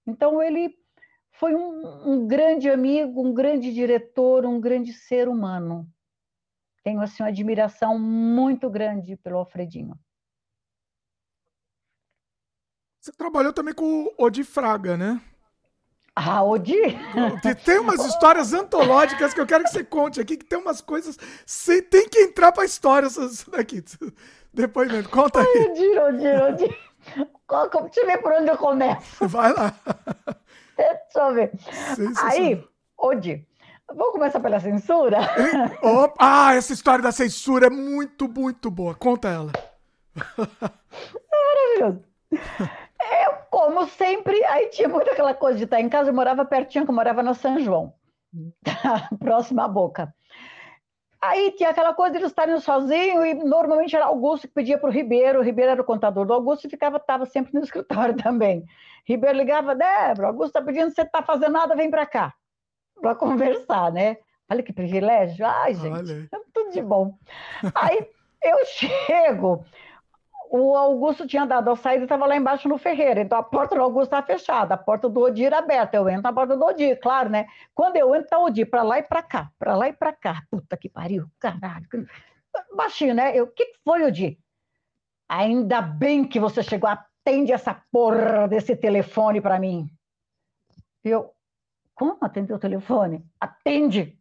Então, 0.04 0.42
ele 0.42 0.74
foi 1.30 1.54
um, 1.54 2.14
um 2.14 2.26
grande 2.26 2.68
amigo, 2.68 3.24
um 3.24 3.32
grande 3.32 3.72
diretor, 3.72 4.44
um 4.44 4.60
grande 4.60 4.92
ser 4.92 5.28
humano. 5.28 5.88
Tenho, 6.82 7.00
assim, 7.00 7.22
uma 7.22 7.28
admiração 7.28 7.96
muito 7.96 8.68
grande 8.68 9.16
pelo 9.18 9.38
Alfredinho. 9.38 9.96
Você 13.00 13.12
trabalhou 13.12 13.52
também 13.52 13.72
com 13.72 14.06
o 14.06 14.14
Odi 14.18 14.42
Fraga, 14.42 14.96
né? 14.96 15.22
Ah, 16.22 16.42
Odi? 16.42 16.76
Tem 17.64 17.78
umas 17.78 18.04
histórias 18.04 18.52
antológicas 18.52 19.32
que 19.32 19.40
eu 19.40 19.46
quero 19.46 19.64
que 19.64 19.70
você 19.70 19.82
conte 19.82 20.20
aqui, 20.20 20.36
que 20.36 20.44
tem 20.44 20.58
umas 20.58 20.82
coisas. 20.82 21.16
Você 21.46 21.80
tem 21.80 22.06
que 22.06 22.18
entrar 22.18 22.52
pra 22.52 22.64
história 22.64 23.06
isso 23.06 23.50
daqui. 23.50 23.82
Depois, 24.52 25.06
conta 25.06 25.40
aí. 25.40 25.68
Odi, 25.70 25.98
Odi, 25.98 26.26
Odi. 26.26 26.76
Deixa 27.82 28.00
eu 28.00 28.06
ver 28.06 28.18
por 28.18 28.32
onde 28.32 28.50
eu 28.50 28.58
começo. 28.58 29.26
Vai 29.26 29.52
lá. 29.54 29.74
Deixa 30.76 31.18
eu 31.18 31.34
ver. 31.34 31.52
Aí, 32.22 32.68
Odi, 32.98 33.46
vamos 33.88 34.12
começar 34.12 34.40
pela 34.40 34.60
censura? 34.60 35.20
Oh, 35.82 36.12
ah, 36.18 36.54
essa 36.54 36.74
história 36.74 37.02
da 37.02 37.12
censura 37.12 37.68
é 37.68 37.70
muito, 37.70 38.28
muito 38.28 38.70
boa. 38.70 38.94
Conta 38.94 39.28
ela. 39.28 39.52
Maravilhoso. 41.80 42.04
Eu, 43.24 43.32
como 43.50 43.86
sempre, 43.86 44.44
aí 44.44 44.68
tinha 44.68 44.88
muito 44.88 45.10
aquela 45.10 45.34
coisa 45.34 45.58
de 45.58 45.64
estar 45.64 45.80
em 45.80 45.88
casa, 45.88 46.10
eu 46.10 46.14
morava 46.14 46.44
pertinho, 46.44 46.84
que 46.84 46.90
eu 46.90 46.94
morava 46.94 47.22
no 47.22 47.34
São 47.34 47.58
João, 47.58 47.94
próximo 49.18 49.60
à 49.60 49.68
boca. 49.68 50.14
Aí 51.22 51.52
tinha 51.52 51.68
aquela 51.68 51.92
coisa 51.92 52.12
de 52.12 52.18
eles 52.18 52.30
estarem 52.30 52.58
sozinhos, 52.60 53.24
e 53.26 53.34
normalmente 53.34 53.94
era 53.94 54.06
Augusto 54.06 54.48
que 54.48 54.54
pedia 54.54 54.78
para 54.78 54.88
o 54.88 54.92
Ribeiro, 54.92 55.40
o 55.40 55.42
Ribeiro 55.42 55.72
era 55.72 55.82
o 55.82 55.84
contador 55.84 56.24
do 56.26 56.32
Augusto 56.32 56.66
e 56.66 56.70
ficava, 56.70 56.96
estava 56.96 57.26
sempre 57.26 57.52
no 57.54 57.60
escritório 57.64 58.16
também. 58.16 58.64
Ribeiro 59.04 59.36
ligava, 59.36 59.74
Débora, 59.74 60.28
Augusto 60.28 60.58
está 60.58 60.62
pedindo, 60.62 60.90
você 60.90 61.02
está 61.02 61.22
fazendo 61.22 61.52
nada, 61.52 61.76
vem 61.76 61.90
para 61.90 62.06
cá, 62.06 62.34
para 63.00 63.14
conversar, 63.14 63.92
né? 63.92 64.16
Olha 64.50 64.62
que 64.62 64.72
privilégio. 64.72 65.46
Ai, 65.46 65.74
gente, 65.74 66.28
tudo 66.52 66.70
de 66.72 66.82
bom. 66.82 67.14
Aí 67.74 68.08
eu 68.42 68.64
chego, 68.64 69.64
o 70.52 70.76
Augusto 70.76 71.28
tinha 71.28 71.46
dado 71.46 71.70
a 71.70 71.76
saída 71.76 72.02
e 72.02 72.04
estava 72.04 72.26
lá 72.26 72.36
embaixo 72.36 72.68
no 72.68 72.76
Ferreira. 72.76 73.20
Então 73.20 73.38
a 73.38 73.42
porta 73.42 73.76
do 73.76 73.82
Augusto 73.82 74.06
estava 74.06 74.26
fechada, 74.26 74.74
a 74.74 74.76
porta 74.76 75.08
do 75.08 75.20
Odir 75.20 75.54
aberta. 75.54 75.96
Eu 75.96 76.08
entro 76.08 76.22
na 76.22 76.32
porta 76.32 76.56
do 76.56 76.64
Odir, 76.64 76.98
claro, 77.00 77.30
né? 77.30 77.46
Quando 77.72 77.96
eu 77.96 78.12
entro, 78.12 78.30
tá 78.30 78.38
o 78.38 78.46
Odir 78.46 78.68
para 78.68 78.82
lá 78.82 78.98
e 78.98 79.02
para 79.04 79.22
cá, 79.22 79.52
para 79.56 79.76
lá 79.76 79.88
e 79.88 79.92
para 79.92 80.12
cá. 80.12 80.42
Puta 80.50 80.76
que 80.76 80.88
pariu, 80.88 81.30
caralho. 81.38 81.86
Baixinho, 82.76 83.14
né? 83.14 83.36
Eu, 83.36 83.44
o 83.44 83.46
que 83.52 83.74
foi, 83.84 84.02
Odir? 84.02 84.38
Ainda 85.28 85.80
bem 85.80 86.24
que 86.24 86.40
você 86.40 86.64
chegou, 86.64 86.90
atende 86.90 87.52
essa 87.52 87.80
porra 87.92 88.48
desse 88.48 88.74
telefone 88.74 89.40
para 89.40 89.60
mim. 89.60 89.88
Eu, 91.04 91.32
como 91.94 92.18
atender 92.20 92.52
o 92.52 92.58
telefone? 92.58 93.24
Atende. 93.38 94.18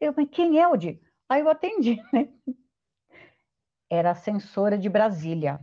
Eu, 0.00 0.14
mas 0.16 0.28
quem 0.30 0.60
é, 0.60 0.68
Odir? 0.68 1.00
Aí 1.28 1.40
eu 1.40 1.48
atendi, 1.48 2.00
né? 2.12 2.28
Era 3.90 4.14
censora 4.14 4.78
de 4.78 4.88
Brasília. 4.88 5.60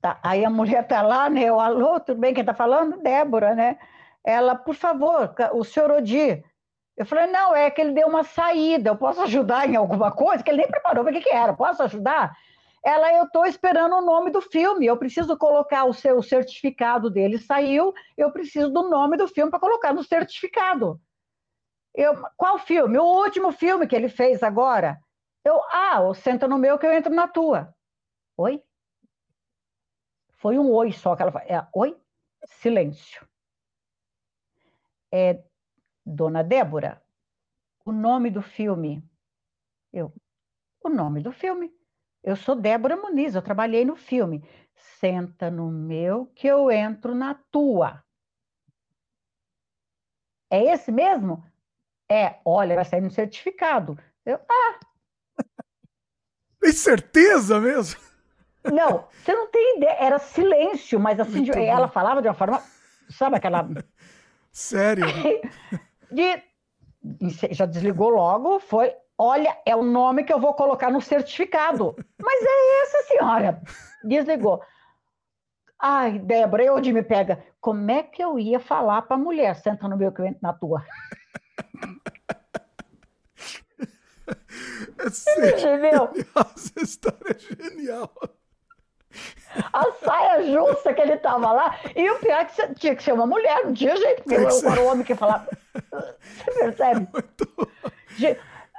Tá, 0.00 0.18
aí 0.22 0.44
a 0.44 0.50
mulher 0.50 0.82
está 0.82 1.02
lá, 1.02 1.30
né? 1.30 1.48
Alô, 1.48 2.00
tudo 2.00 2.20
bem? 2.20 2.34
Quem 2.34 2.40
está 2.40 2.54
falando? 2.54 3.00
Débora, 3.00 3.54
né? 3.54 3.78
Ela, 4.24 4.56
por 4.56 4.74
favor, 4.74 5.34
o 5.52 5.62
senhor 5.62 5.90
Odi. 5.90 6.42
Eu 6.96 7.06
falei, 7.06 7.26
não, 7.28 7.54
é 7.54 7.70
que 7.70 7.80
ele 7.80 7.92
deu 7.92 8.08
uma 8.08 8.24
saída, 8.24 8.90
eu 8.90 8.96
posso 8.96 9.22
ajudar 9.22 9.68
em 9.68 9.76
alguma 9.76 10.10
coisa? 10.10 10.42
Que 10.42 10.50
ele 10.50 10.58
nem 10.58 10.68
preparou, 10.68 11.04
o 11.04 11.08
que, 11.08 11.20
que 11.20 11.30
era? 11.30 11.54
Posso 11.54 11.82
ajudar? 11.82 12.36
Ela, 12.84 13.12
eu 13.14 13.24
estou 13.24 13.46
esperando 13.46 13.94
o 13.94 14.02
nome 14.02 14.30
do 14.30 14.40
filme, 14.40 14.86
eu 14.86 14.96
preciso 14.96 15.36
colocar 15.36 15.84
o 15.84 15.94
seu 15.94 16.22
certificado 16.22 17.10
dele, 17.10 17.38
saiu, 17.38 17.92
eu 18.16 18.30
preciso 18.32 18.70
do 18.70 18.88
nome 18.88 19.16
do 19.16 19.28
filme 19.28 19.50
para 19.50 19.60
colocar 19.60 19.92
no 19.94 20.02
certificado. 20.02 21.00
Eu, 21.94 22.14
qual 22.36 22.58
filme? 22.58 22.98
O 22.98 23.04
último 23.04 23.52
filme 23.52 23.86
que 23.86 23.96
ele 23.96 24.08
fez 24.08 24.42
agora. 24.42 24.98
Eu, 25.44 25.60
ah, 25.72 26.12
senta 26.14 26.46
no 26.48 26.58
meu 26.58 26.78
que 26.78 26.86
eu 26.86 26.92
entro 26.92 27.12
na 27.14 27.26
tua. 27.28 27.74
Oi? 28.36 28.62
Foi 30.40 30.58
um 30.58 30.70
oi 30.72 30.92
só 30.92 31.14
que 31.14 31.22
ela 31.22 31.32
falou. 31.32 31.48
É, 31.48 31.68
oi? 31.74 31.96
Silêncio. 32.46 33.26
É, 35.12 35.42
Dona 36.04 36.42
Débora, 36.44 37.02
O 37.84 37.92
nome 37.92 38.30
do 38.30 38.42
filme. 38.42 39.02
Eu, 39.92 40.12
o 40.84 40.88
nome 40.88 41.22
do 41.22 41.32
filme. 41.32 41.72
Eu 42.22 42.36
sou 42.36 42.54
Débora 42.56 42.96
Muniz, 42.96 43.34
eu 43.34 43.42
trabalhei 43.42 43.84
no 43.84 43.96
filme. 43.96 44.44
Senta 44.74 45.50
no 45.50 45.70
meu 45.70 46.26
que 46.34 46.46
eu 46.46 46.70
entro 46.70 47.14
na 47.14 47.34
tua. 47.34 48.04
É 50.50 50.62
esse 50.64 50.90
mesmo? 50.92 51.44
É, 52.10 52.40
olha, 52.44 52.76
vai 52.76 52.84
sair 52.84 53.00
no 53.00 53.10
certificado. 53.10 53.98
Eu, 54.26 54.38
ah. 54.50 54.80
Tem 56.60 56.72
certeza 56.72 57.58
mesmo? 57.58 58.00
Não, 58.64 59.04
você 59.10 59.34
não 59.34 59.46
tem 59.50 59.78
ideia. 59.78 59.96
Era 59.98 60.18
silêncio, 60.18 61.00
mas 61.00 61.18
assim, 61.18 61.42
de, 61.42 61.52
ela 61.52 61.88
falava 61.88 62.20
de 62.20 62.28
uma 62.28 62.34
forma. 62.34 62.62
Sabe 63.08 63.36
aquela. 63.36 63.68
Sério? 64.52 65.06
De, 66.12 66.42
já 67.52 67.66
desligou 67.66 68.08
logo, 68.08 68.58
foi. 68.58 68.92
Olha, 69.16 69.56
é 69.64 69.76
o 69.76 69.82
nome 69.82 70.24
que 70.24 70.32
eu 70.32 70.40
vou 70.40 70.54
colocar 70.54 70.90
no 70.90 71.00
certificado. 71.00 71.94
Mas 72.20 72.42
é 72.42 72.82
essa, 72.82 73.02
senhora. 73.06 73.62
Desligou. 74.02 74.60
Ai, 75.78 76.18
Débora, 76.18 76.64
eu 76.64 76.74
onde 76.74 76.92
me 76.92 77.02
pega. 77.02 77.42
Como 77.60 77.90
é 77.90 78.02
que 78.02 78.22
eu 78.22 78.38
ia 78.38 78.58
falar 78.58 79.02
para 79.02 79.16
a 79.16 79.18
mulher? 79.18 79.54
Senta 79.56 79.86
no 79.86 79.96
meu 79.96 80.08
entro 80.08 80.38
na 80.42 80.52
tua. 80.52 80.84
É 84.98 85.06
Entendeu? 85.50 86.10
Essa 86.36 86.82
história 86.82 87.36
é 87.36 87.38
genial. 87.38 88.12
A 89.72 89.92
saia 90.04 90.52
justa 90.52 90.94
que 90.94 91.00
ele 91.00 91.16
tava 91.16 91.52
lá. 91.52 91.80
E 91.96 92.08
o 92.10 92.18
pior 92.20 92.40
é 92.40 92.44
que 92.44 92.74
tinha 92.74 92.94
que 92.94 93.02
ser 93.02 93.12
uma 93.12 93.26
mulher, 93.26 93.64
não 93.64 93.74
tinha 93.74 93.96
jeito, 93.96 94.22
porque 94.22 94.36
eu 94.36 94.70
era 94.72 94.80
o 94.82 94.86
homem 94.86 95.04
que 95.04 95.14
falava. 95.14 95.48
Você 96.20 96.52
percebe? 96.52 97.08
Muito... 97.12 97.70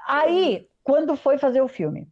Aí, 0.08 0.70
quando 0.84 1.16
foi 1.16 1.38
fazer 1.38 1.62
o 1.62 1.68
filme, 1.68 2.08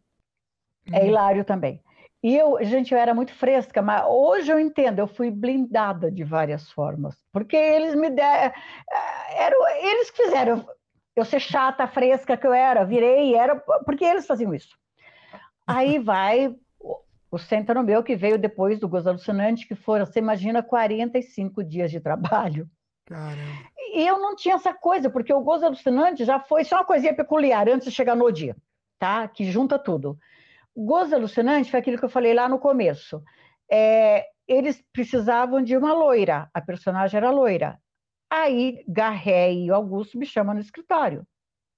é 0.92 1.00
hum. 1.00 1.06
hilário 1.06 1.44
também. 1.44 1.82
E 2.22 2.36
eu, 2.36 2.58
gente, 2.62 2.92
eu 2.92 2.98
era 2.98 3.14
muito 3.14 3.32
fresca, 3.34 3.80
mas 3.80 4.04
hoje 4.06 4.52
eu 4.52 4.58
entendo, 4.58 4.98
eu 4.98 5.06
fui 5.06 5.30
blindada 5.30 6.10
de 6.10 6.22
várias 6.22 6.70
formas. 6.70 7.16
Porque 7.32 7.56
eles 7.56 7.94
me 7.94 8.10
deram. 8.10 8.52
Eh, 8.52 9.42
era, 9.42 9.56
eles 9.80 10.10
que 10.10 10.24
fizeram 10.24 10.66
eu 11.16 11.24
ser 11.24 11.40
chata, 11.40 11.86
fresca 11.86 12.36
que 12.36 12.46
eu 12.46 12.52
era, 12.52 12.84
virei, 12.84 13.34
era. 13.34 13.56
Porque 13.84 14.04
eles 14.04 14.26
faziam 14.26 14.54
isso. 14.54 14.76
Aí 15.66 15.98
vai 15.98 16.54
o 17.30 17.38
Senta 17.38 17.72
no 17.72 17.84
Meu, 17.84 18.02
que 18.02 18.16
veio 18.16 18.38
depois 18.38 18.80
do 18.80 18.88
Gozo 18.88 19.08
Alucinante, 19.08 19.66
que 19.66 19.74
foram, 19.74 20.04
você 20.04 20.18
imagina, 20.18 20.62
45 20.62 21.62
dias 21.62 21.90
de 21.90 22.00
trabalho. 22.00 22.68
Caramba. 23.06 23.70
E 23.94 24.06
eu 24.06 24.18
não 24.18 24.34
tinha 24.34 24.56
essa 24.56 24.74
coisa, 24.74 25.08
porque 25.08 25.32
o 25.32 25.40
Gozo 25.40 25.66
Alucinante 25.66 26.24
já 26.24 26.40
foi 26.40 26.64
só 26.64 26.76
uma 26.76 26.84
coisinha 26.84 27.14
peculiar 27.14 27.68
antes 27.68 27.88
de 27.88 27.94
chegar 27.94 28.16
no 28.16 28.30
dia, 28.32 28.56
tá? 28.98 29.26
Que 29.28 29.44
junta 29.50 29.78
tudo. 29.78 30.18
O 30.74 30.84
Gozo 30.84 31.14
Alucinante 31.14 31.70
foi 31.70 31.80
aquilo 31.80 31.98
que 31.98 32.04
eu 32.04 32.08
falei 32.08 32.34
lá 32.34 32.48
no 32.48 32.58
começo. 32.58 33.22
É, 33.70 34.26
eles 34.46 34.82
precisavam 34.92 35.62
de 35.62 35.76
uma 35.76 35.92
loira, 35.92 36.48
a 36.52 36.60
personagem 36.60 37.16
era 37.16 37.30
loira. 37.30 37.78
Aí 38.30 38.84
Garré 38.86 39.52
e 39.52 39.70
Augusto 39.70 40.16
me 40.16 40.24
chamam 40.24 40.54
no 40.54 40.60
escritório, 40.60 41.26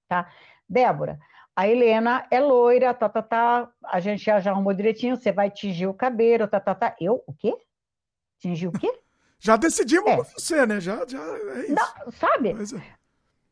tá? 0.07 0.31
Débora, 0.69 1.19
a 1.55 1.67
Helena 1.67 2.27
é 2.29 2.39
loira, 2.39 2.93
tá, 2.93 3.09
tá, 3.09 3.21
tá, 3.21 3.71
a 3.85 3.99
gente 3.99 4.23
já, 4.23 4.39
já 4.39 4.51
arrumou 4.51 4.73
direitinho, 4.73 5.15
você 5.15 5.31
vai 5.31 5.49
tingir 5.49 5.87
o 5.87 5.93
cabelo, 5.93 6.47
tá, 6.47 6.59
tá, 6.59 6.75
tá. 6.75 6.95
Eu, 6.99 7.23
o 7.27 7.33
quê? 7.33 7.55
Tingir 8.39 8.67
o 8.67 8.71
quê? 8.71 8.91
já 9.39 9.57
decidimos 9.57 10.09
é. 10.09 10.15
você, 10.17 10.65
né? 10.65 10.79
Já, 10.79 11.05
já 11.07 11.19
é 11.19 11.59
isso. 11.61 11.75
Não, 11.75 12.11
sabe? 12.11 12.51
É. 12.51 12.95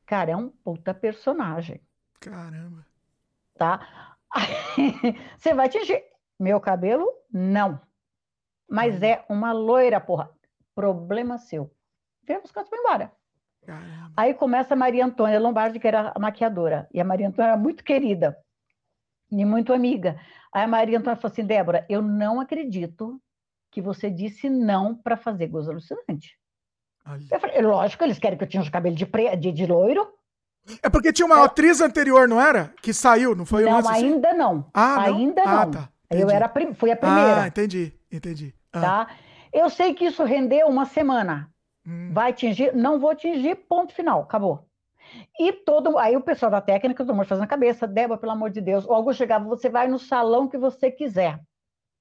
Cara, 0.05 0.31
é 0.31 0.35
um 0.35 0.49
puta 0.49 0.93
personagem. 0.93 1.81
Caramba. 2.19 2.85
Tá? 3.55 4.17
você 5.37 5.53
vai 5.53 5.69
tingir. 5.69 6.03
Meu 6.39 6.59
cabelo, 6.59 7.07
não. 7.31 7.79
Mas 8.69 9.01
hum. 9.01 9.05
é 9.05 9.25
uma 9.29 9.51
loira, 9.51 9.99
porra. 9.99 10.31
Problema 10.73 11.37
seu. 11.37 11.71
Vem 12.31 12.41
os 12.43 12.51
cantos 12.51 12.69
para 12.69 12.79
embora. 12.79 13.11
Caramba. 13.65 14.11
Aí 14.15 14.33
começa 14.33 14.73
a 14.73 14.77
Maria 14.77 15.05
Antônia 15.05 15.39
Lombardi, 15.39 15.79
que 15.79 15.87
era 15.87 16.11
a 16.15 16.19
maquiadora. 16.19 16.87
E 16.93 17.01
a 17.01 17.03
Maria 17.03 17.27
Antônia 17.27 17.49
era 17.51 17.57
muito 17.57 17.83
querida 17.83 18.37
e 19.31 19.45
muito 19.45 19.73
amiga. 19.73 20.19
Aí 20.53 20.63
a 20.63 20.67
Maria 20.67 20.97
Antônia 20.97 21.17
falou 21.17 21.31
assim: 21.31 21.45
Débora, 21.45 21.85
eu 21.89 22.01
não 22.01 22.39
acredito 22.39 23.21
que 23.69 23.81
você 23.81 24.09
disse 24.09 24.49
não 24.49 24.95
para 24.95 25.17
fazer 25.17 25.47
gozo 25.47 25.71
alucinante. 25.71 26.37
Olha. 27.05 27.21
Eu 27.29 27.39
falei: 27.39 27.61
lógico, 27.61 28.03
eles 28.03 28.17
querem 28.17 28.37
que 28.37 28.43
eu 28.43 28.49
tinha 28.49 28.63
os 28.63 28.69
cabelos 28.69 28.97
de, 28.97 29.05
pre... 29.05 29.35
de, 29.35 29.51
de 29.51 29.65
loiro. 29.65 30.07
É 30.81 30.89
porque 30.89 31.11
tinha 31.11 31.25
uma 31.25 31.37
eu... 31.37 31.43
atriz 31.43 31.81
anterior, 31.81 32.27
não 32.27 32.39
era? 32.39 32.73
Que 32.81 32.93
saiu, 32.93 33.35
não 33.35 33.45
foi? 33.45 33.65
Não, 33.65 33.77
assim? 33.77 34.05
ainda 34.05 34.33
não. 34.33 34.69
Ah, 34.73 35.03
ainda 35.03 35.43
não. 35.43 35.51
Ah, 35.51 35.65
tá. 35.67 35.89
Eu 36.09 36.29
era 36.29 36.47
prim... 36.47 36.73
fui 36.73 36.91
a 36.91 36.95
primeira. 36.95 37.43
Ah, 37.43 37.47
entendi, 37.47 37.93
entendi. 38.11 38.53
Ah. 38.71 38.81
Tá? 38.81 39.07
Eu 39.51 39.69
sei 39.69 39.93
que 39.93 40.05
isso 40.05 40.23
rendeu 40.23 40.67
uma 40.67 40.85
semana. 40.85 41.50
Hum. 41.85 42.11
Vai 42.13 42.31
atingir? 42.31 42.75
Não 42.75 42.99
vou 42.99 43.11
atingir, 43.11 43.55
ponto 43.55 43.93
final, 43.93 44.21
acabou. 44.21 44.67
E 45.39 45.51
todo 45.51 45.97
aí 45.97 46.15
o 46.15 46.21
pessoal 46.21 46.51
da 46.51 46.61
técnica, 46.61 47.03
todo 47.03 47.15
mundo 47.15 47.27
fazendo 47.27 47.43
a 47.43 47.47
cabeça, 47.47 47.87
Débora, 47.87 48.19
pelo 48.19 48.31
amor 48.31 48.49
de 48.49 48.61
Deus. 48.61 48.85
O 48.85 48.93
Augusto 48.93 49.19
chegava, 49.19 49.45
você 49.45 49.69
vai 49.69 49.87
no 49.87 49.99
salão 49.99 50.47
que 50.47 50.57
você 50.57 50.91
quiser. 50.91 51.39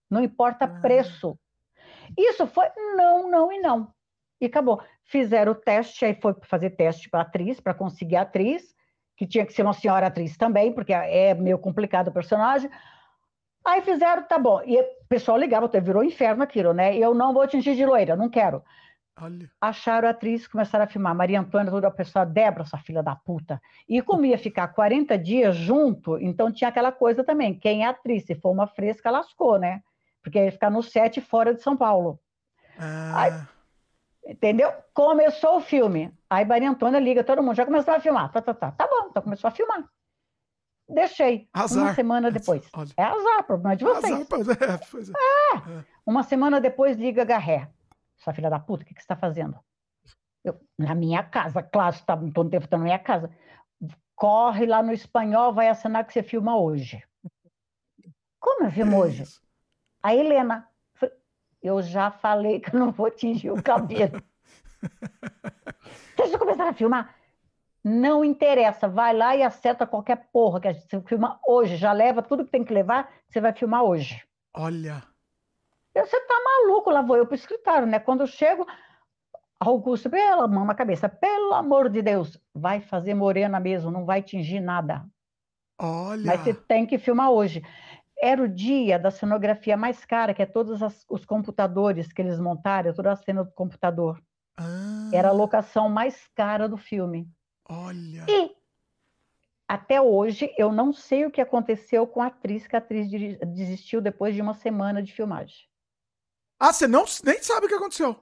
Não 0.09 0.23
importa 0.23 0.65
ah. 0.65 0.81
preço. 0.81 1.39
Isso 2.17 2.47
foi 2.47 2.67
não, 2.97 3.31
não 3.31 3.53
e 3.53 3.59
não. 3.61 3.93
E 4.41 4.47
acabou. 4.47 4.83
Fizeram 5.05 5.53
o 5.53 5.55
teste, 5.55 6.05
aí 6.05 6.15
foi 6.15 6.35
fazer 6.43 6.71
teste 6.71 7.09
para 7.09 7.23
atriz, 7.23 7.61
para 7.61 7.75
conseguir 7.75 8.17
a 8.17 8.23
atriz, 8.23 8.75
que 9.17 9.27
tinha 9.27 9.45
que 9.45 9.53
ser 9.53 9.63
uma 9.63 9.73
senhora 9.73 10.07
atriz 10.07 10.37
também, 10.37 10.73
porque 10.73 10.93
é 10.93 11.35
meio 11.35 11.59
complicado 11.59 12.09
o 12.09 12.13
personagem. 12.13 12.71
Aí 13.65 13.83
fizeram, 13.83 14.23
tá 14.23 14.39
bom. 14.39 14.63
E 14.65 14.81
o 14.81 14.85
pessoal 15.09 15.37
ligava, 15.37 15.69
virou 15.81 16.03
inferno 16.03 16.43
aquilo, 16.43 16.73
né? 16.73 16.97
Eu 16.97 17.15
não 17.15 17.33
vou 17.33 17.43
atingir 17.43 17.75
de 17.77 17.85
loira, 17.85 18.17
não 18.17 18.31
quero. 18.31 18.63
Olha. 19.21 19.51
Acharam 19.61 20.09
a 20.09 20.13
atriz, 20.13 20.47
começaram 20.47 20.85
a 20.85 20.89
filmar. 20.89 21.15
Maria 21.15 21.41
Antônia, 21.41 21.71
toda 21.71 21.89
a 21.89 21.91
pessoa, 21.91 22.25
Débora, 22.25 22.63
essa 22.63 22.79
filha 22.79 23.03
da 23.03 23.15
puta. 23.15 23.61
E 23.89 24.01
como 24.01 24.25
ia 24.25 24.39
ficar 24.39 24.69
40 24.69 25.19
dias 25.19 25.55
junto, 25.55 26.17
então 26.19 26.51
tinha 26.51 26.69
aquela 26.69 26.91
coisa 26.91 27.23
também. 27.23 27.55
Quem 27.55 27.85
é 27.85 27.89
atriz, 27.89 28.25
se 28.25 28.35
for 28.35 28.51
uma 28.51 28.67
fresca, 28.67 29.11
lascou, 29.11 29.59
né? 29.59 29.83
Porque 30.23 30.43
ia 30.43 30.53
ficar 30.53 30.71
no 30.71 30.83
set 30.83 31.21
fora 31.21 31.55
de 31.55 31.63
São 31.63 31.77
Paulo. 31.77 32.19
Ah. 32.79 33.23
Aí, 33.23 34.33
entendeu? 34.33 34.73
Começou 34.95 35.57
o 35.57 35.61
filme. 35.61 36.13
Aí 36.29 36.45
Maria 36.45 36.71
Antônia 36.71 36.99
liga, 36.99 37.23
todo 37.23 37.43
mundo 37.43 37.57
já 37.57 37.67
começou 37.67 37.93
a 37.93 38.01
filmar. 38.01 38.33
Tá, 38.33 38.41
tá, 38.41 38.55
tá. 38.55 38.71
Tá 38.71 38.87
bom, 38.87 39.09
então 39.11 39.23
começou 39.23 39.49
a 39.49 39.51
filmar. 39.51 39.85
Deixei. 40.89 41.49
Azar. 41.53 41.85
Uma 41.85 41.95
semana 41.95 42.31
depois. 42.31 42.69
Olha. 42.73 42.91
É 42.97 43.05
azar, 43.05 43.45
problema 43.45 43.77
de 43.77 43.85
vocês. 43.85 44.27
Azar, 44.33 44.57
é, 44.59 44.65
é. 44.65 45.57
é. 45.57 45.79
é. 45.79 45.85
Uma 46.05 46.23
semana 46.23 46.61
depois 46.61 46.97
liga 46.97 47.25
Garré 47.25 47.69
sua 48.21 48.33
filha 48.35 48.51
da 48.51 48.61
puta, 48.61 48.85
o 48.85 48.87
que, 48.87 48.95
que 48.95 49.01
você 49.01 49.05
está 49.05 49.17
fazendo? 49.17 49.59
Eu, 50.45 50.59
na 50.79 50.95
minha 50.95 51.23
casa, 51.23 51.63
claro, 51.63 51.95
você 51.95 52.03
está 52.03 52.17
tempo 52.17 52.69
na 52.71 52.79
minha 52.79 52.99
casa. 52.99 53.31
Corre 54.15 54.67
lá 54.67 54.83
no 54.83 54.93
espanhol, 54.93 55.53
vai 55.53 55.69
assinar 55.69 56.05
que 56.05 56.13
você 56.13 56.23
filma 56.23 56.59
hoje. 56.59 57.03
Como 58.39 58.65
eu 58.65 58.71
filmo 58.71 58.99
hoje? 58.99 59.25
A 60.03 60.15
Helena. 60.15 60.69
Eu 61.63 61.83
já 61.83 62.11
falei 62.11 62.59
que 62.61 62.75
eu 62.75 62.81
não 62.81 62.91
vou 62.91 63.11
tingir 63.11 63.51
o 63.51 63.63
cabelo. 63.63 64.23
Deixa 66.17 66.35
eu 66.35 66.39
começar 66.39 66.69
a 66.69 66.73
filmar. 66.73 67.15
Não 67.85 68.25
interessa, 68.25 68.89
vai 68.89 69.15
lá 69.15 69.37
e 69.37 69.43
acerta 69.43 69.87
qualquer 69.87 70.29
porra 70.33 70.61
que 70.61 70.69
a 70.69 70.73
gente 70.73 71.01
filma 71.03 71.39
hoje. 71.47 71.77
Já 71.77 71.93
leva 71.93 72.23
tudo 72.23 72.45
que 72.45 72.51
tem 72.51 72.65
que 72.65 72.73
levar, 72.73 73.11
você 73.29 73.41
vai 73.41 73.53
filmar 73.53 73.83
hoje. 73.83 74.23
Olha. 74.55 75.10
Você 75.95 76.21
tá 76.21 76.35
maluco, 76.45 76.91
lá 76.91 77.03
vou 77.03 77.17
eu 77.17 77.27
pro 77.27 77.35
escritório, 77.35 77.87
né? 77.87 77.99
Quando 77.99 78.21
eu 78.21 78.27
chego, 78.27 78.67
Augusto, 79.59 80.09
pela 80.09 80.47
mão 80.47 80.65
na 80.65 80.75
cabeça, 80.75 81.09
pelo 81.09 81.53
amor 81.53 81.89
de 81.89 82.01
Deus, 82.01 82.39
vai 82.55 82.81
fazer 82.81 83.15
morena 83.15 83.59
mesmo, 83.61 83.91
não 83.91 84.07
vai 84.07 84.23
tingir 84.23 84.61
nada. 84.61 85.05
Olha. 85.79 86.25
Mas 86.25 86.41
você 86.41 86.55
tem 86.55 86.87
que 86.87 86.99
filmar 86.99 87.31
hoje. 87.31 87.63
Era 88.23 88.43
o 88.43 88.49
dia 88.49 88.99
da 88.99 89.11
cenografia 89.11 89.77
mais 89.77 90.05
cara, 90.05 90.35
que 90.35 90.43
é 90.43 90.47
todos 90.47 90.83
as, 90.83 91.05
os 91.09 91.25
computadores 91.25 92.13
que 92.13 92.21
eles 92.21 92.39
montaram, 92.39 92.93
toda 92.93 93.13
a 93.13 93.17
cena 93.17 93.43
do 93.43 93.53
computador. 93.53 94.23
Ah. 94.57 95.11
Era 95.13 95.29
a 95.29 95.33
locação 95.33 95.89
mais 95.89 96.29
cara 96.35 96.69
do 96.69 96.77
filme. 96.77 97.29
Olha. 97.69 98.27
E 98.29 98.55
até 99.67 100.01
hoje 100.01 100.53
eu 100.59 100.71
não 100.73 100.93
sei 100.93 101.25
o 101.25 101.31
que 101.31 101.41
aconteceu 101.41 102.07
com 102.07 102.21
a 102.21 102.27
atriz, 102.27 102.67
que 102.67 102.77
a 102.77 102.79
atriz 102.79 103.09
desistiu 103.09 104.01
depois 104.01 104.35
de 104.35 104.43
uma 104.43 104.53
semana 104.55 105.03
de 105.03 105.13
filmagem. 105.13 105.70
Ah, 106.61 106.75
você 106.75 106.87
não, 106.87 107.07
nem 107.25 107.43
sabe 107.43 107.65
o 107.65 107.69
que 107.71 107.75
aconteceu. 107.75 108.15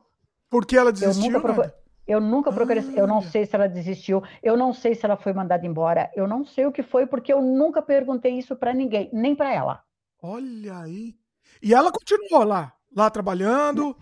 Por 0.49 0.65
que 0.65 0.76
ela 0.76 0.92
desistiu? 0.92 1.25
Eu 1.25 1.33
nunca, 1.33 1.41
procurei, 1.41 1.73
eu 2.07 2.20
nunca 2.20 2.52
procurei. 2.52 2.84
Ah, 2.89 2.92
eu 3.00 3.07
não 3.07 3.20
sei 3.20 3.44
se 3.44 3.55
ela 3.57 3.68
desistiu. 3.68 4.23
Eu 4.41 4.57
não 4.57 4.73
sei 4.73 4.94
se 4.94 5.05
ela 5.05 5.17
foi 5.17 5.33
mandada 5.33 5.67
embora. 5.67 6.08
Eu 6.15 6.28
não 6.28 6.44
sei 6.44 6.65
o 6.65 6.73
que 6.73 6.84
foi, 6.84 7.05
porque 7.05 7.33
eu 7.33 7.42
nunca 7.42 7.83
perguntei 7.83 8.39
isso 8.39 8.55
para 8.55 8.73
ninguém, 8.73 9.10
nem 9.12 9.34
para 9.34 9.52
ela. 9.52 9.83
Olha 10.23 10.78
aí. 10.78 11.17
E 11.60 11.75
ela 11.75 11.91
continuou 11.91 12.44
lá, 12.44 12.73
lá 12.94 13.10
trabalhando? 13.10 13.97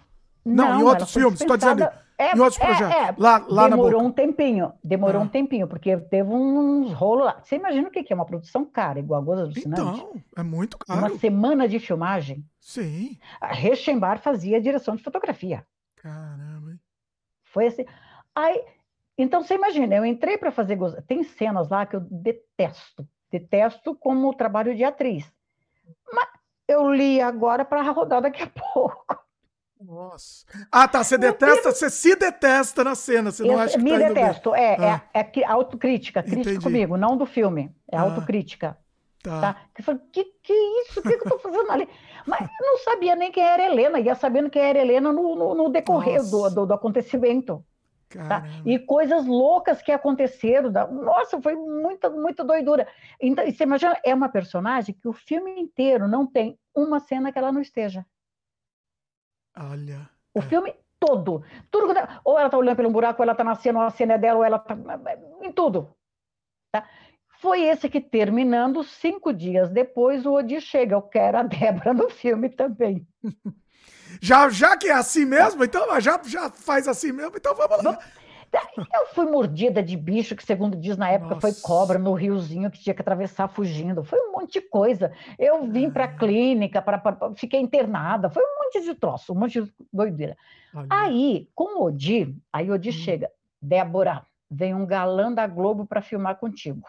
Não, 0.44 0.68
não 0.68 0.80
em 0.80 0.82
outros 0.82 1.12
filmes. 1.12 1.40
Estou 1.40 1.56
dizendo 1.56 1.88
É, 2.18 2.36
em 2.36 2.38
outros 2.38 2.60
é, 2.60 2.66
projetos. 2.66 2.94
É, 2.94 3.14
lá, 3.18 3.44
lá 3.48 3.68
demorou 3.68 4.02
um 4.02 4.12
tempinho, 4.12 4.72
demorou 4.84 5.20
ah. 5.20 5.24
um 5.24 5.28
tempinho, 5.28 5.66
porque 5.66 5.96
teve 5.96 6.30
uns 6.30 6.92
rolos 6.92 7.24
lá. 7.24 7.40
Você 7.42 7.56
imagina 7.56 7.88
o 7.88 7.90
que 7.90 8.12
é 8.12 8.14
uma 8.14 8.24
produção 8.26 8.64
cara, 8.64 8.98
igual 8.98 9.20
a 9.20 9.24
Goza 9.24 9.42
Alucinante? 9.42 9.80
Então, 9.80 10.22
é 10.36 10.42
muito 10.42 10.78
caro. 10.78 11.00
Uma 11.00 11.18
semana 11.18 11.66
de 11.66 11.78
filmagem. 11.78 12.44
Sim. 12.66 13.16
A 13.40 13.54
fazia 14.18 14.60
direção 14.60 14.96
de 14.96 15.02
fotografia. 15.04 15.64
Caramba. 15.94 16.76
Foi 17.44 17.68
assim. 17.68 17.84
Aí, 18.34 18.64
então 19.16 19.40
você 19.40 19.54
imagina, 19.54 19.94
eu 19.94 20.04
entrei 20.04 20.36
para 20.36 20.50
fazer 20.50 20.74
Goza. 20.74 21.00
Tem 21.06 21.22
cenas 21.22 21.68
lá 21.68 21.86
que 21.86 21.94
eu 21.94 22.00
detesto. 22.00 23.08
Detesto 23.30 23.94
como 23.94 24.34
trabalho 24.34 24.74
de 24.74 24.82
atriz. 24.82 25.32
Mas 26.12 26.28
eu 26.66 26.90
li 26.90 27.20
agora 27.20 27.64
para 27.64 27.88
rodar 27.92 28.20
daqui 28.20 28.42
a 28.42 28.50
pouco. 28.72 29.16
Nossa. 29.80 30.44
Ah, 30.72 30.88
tá. 30.88 31.04
Você 31.04 31.16
detesta, 31.16 31.70
você 31.70 31.88
se 31.88 32.16
detesta 32.16 32.82
na 32.82 32.96
cena. 32.96 33.30
Você 33.30 33.44
não 33.44 33.52
eu, 33.52 33.60
acha 33.60 33.78
que 33.78 33.84
Me 33.84 33.92
tá 33.92 33.98
detesto. 33.98 34.52
É, 34.56 34.74
ah. 34.74 35.02
é, 35.14 35.20
é, 35.20 35.44
autocrítica. 35.44 36.20
Crítica 36.20 36.50
Entendi. 36.50 36.64
comigo, 36.64 36.96
não 36.96 37.16
do 37.16 37.26
filme. 37.26 37.72
É 37.92 37.96
ah. 37.96 38.00
autocrítica. 38.00 38.76
Tá. 39.26 39.40
tá? 39.40 39.60
Que, 39.74 39.82
falo, 39.82 40.00
que 40.12 40.24
que 40.40 40.52
isso? 40.52 41.00
O 41.00 41.02
que, 41.02 41.18
que 41.18 41.26
eu 41.26 41.30
tô 41.30 41.38
fazendo 41.40 41.68
ali? 41.72 41.88
Mas 42.24 42.42
eu 42.42 42.66
não 42.66 42.78
sabia 42.78 43.16
nem 43.16 43.32
quem 43.32 43.42
era 43.42 43.64
Helena. 43.64 43.98
Ia 43.98 44.14
sabendo 44.14 44.48
quem 44.48 44.62
era 44.62 44.78
Helena 44.78 45.12
no, 45.12 45.34
no, 45.34 45.54
no 45.54 45.68
decorrer 45.68 46.22
do, 46.22 46.48
do, 46.48 46.66
do, 46.66 46.74
acontecimento. 46.74 47.64
Tá? 48.08 48.44
E 48.64 48.78
coisas 48.78 49.26
loucas 49.26 49.82
que 49.82 49.90
aconteceram. 49.90 50.70
Da... 50.70 50.86
Nossa, 50.86 51.42
foi 51.42 51.56
muita, 51.56 52.08
muita 52.08 52.44
doidura. 52.44 52.86
Então, 53.20 53.44
você 53.44 53.64
imagina, 53.64 53.98
é 54.04 54.14
uma 54.14 54.28
personagem 54.28 54.94
que 54.94 55.08
o 55.08 55.12
filme 55.12 55.60
inteiro 55.60 56.06
não 56.06 56.24
tem 56.24 56.56
uma 56.72 57.00
cena 57.00 57.32
que 57.32 57.38
ela 57.38 57.50
não 57.50 57.60
esteja. 57.60 58.06
Olha. 59.58 60.08
O 60.32 60.38
é. 60.38 60.42
filme 60.42 60.72
todo. 61.00 61.42
tudo 61.68 61.92
Ou 62.24 62.38
ela 62.38 62.46
está 62.46 62.56
olhando 62.56 62.76
pelo 62.76 62.90
buraco, 62.90 63.20
ou 63.20 63.24
ela 63.24 63.32
está 63.32 63.42
nascendo, 63.42 63.80
ou 63.80 63.84
a 63.84 63.90
cena 63.90 64.14
é 64.14 64.18
dela, 64.18 64.38
ou 64.38 64.44
ela 64.44 64.58
está. 64.58 64.76
Em 65.42 65.50
tudo. 65.50 65.90
Tá? 66.70 66.88
Foi 67.40 67.62
esse 67.62 67.88
que, 67.88 68.00
terminando, 68.00 68.82
cinco 68.82 69.32
dias 69.32 69.70
depois, 69.70 70.24
o 70.24 70.32
Odi 70.32 70.60
chega. 70.60 70.94
Eu 70.94 71.02
quero 71.02 71.38
a 71.38 71.42
Débora 71.44 71.92
no 71.92 72.08
filme 72.08 72.48
também. 72.48 73.06
já, 74.20 74.48
já 74.48 74.76
que 74.76 74.88
é 74.88 74.92
assim 74.92 75.24
mesmo, 75.24 75.62
então 75.62 76.00
já, 76.00 76.20
já 76.24 76.50
faz 76.50 76.88
assim 76.88 77.12
mesmo, 77.12 77.36
então 77.36 77.54
vamos 77.54 77.82
lá. 77.82 77.98
Eu 78.94 79.06
fui 79.08 79.26
mordida 79.26 79.82
de 79.82 79.96
bicho, 79.96 80.34
que 80.34 80.44
segundo 80.44 80.76
diz 80.76 80.96
na 80.96 81.10
época 81.10 81.34
Nossa. 81.34 81.52
foi 81.52 81.60
cobra 81.60 81.98
no 81.98 82.14
riozinho 82.14 82.70
que 82.70 82.78
tinha 82.78 82.94
que 82.94 83.02
atravessar 83.02 83.48
fugindo. 83.48 84.04
Foi 84.04 84.18
um 84.18 84.32
monte 84.32 84.54
de 84.54 84.60
coisa. 84.62 85.12
Eu 85.38 85.66
vim 85.70 85.90
para 85.90 86.04
a 86.04 86.06
ah. 86.06 86.16
clínica, 86.16 86.80
pra, 86.80 86.96
pra, 86.96 87.32
fiquei 87.34 87.60
internada. 87.60 88.30
Foi 88.30 88.42
um 88.42 88.64
monte 88.64 88.80
de 88.82 88.94
troço, 88.94 89.32
um 89.32 89.36
monte 89.36 89.60
de 89.60 89.72
doideira. 89.92 90.36
Olha. 90.74 90.86
Aí, 90.88 91.48
com 91.54 91.80
o 91.80 91.84
Odi, 91.84 92.34
aí 92.52 92.70
o 92.70 92.74
Odi 92.74 92.90
hum. 92.90 92.92
chega. 92.92 93.30
Débora, 93.60 94.24
vem 94.50 94.74
um 94.74 94.86
galã 94.86 95.32
da 95.32 95.46
Globo 95.46 95.86
para 95.86 96.00
filmar 96.00 96.36
contigo. 96.36 96.82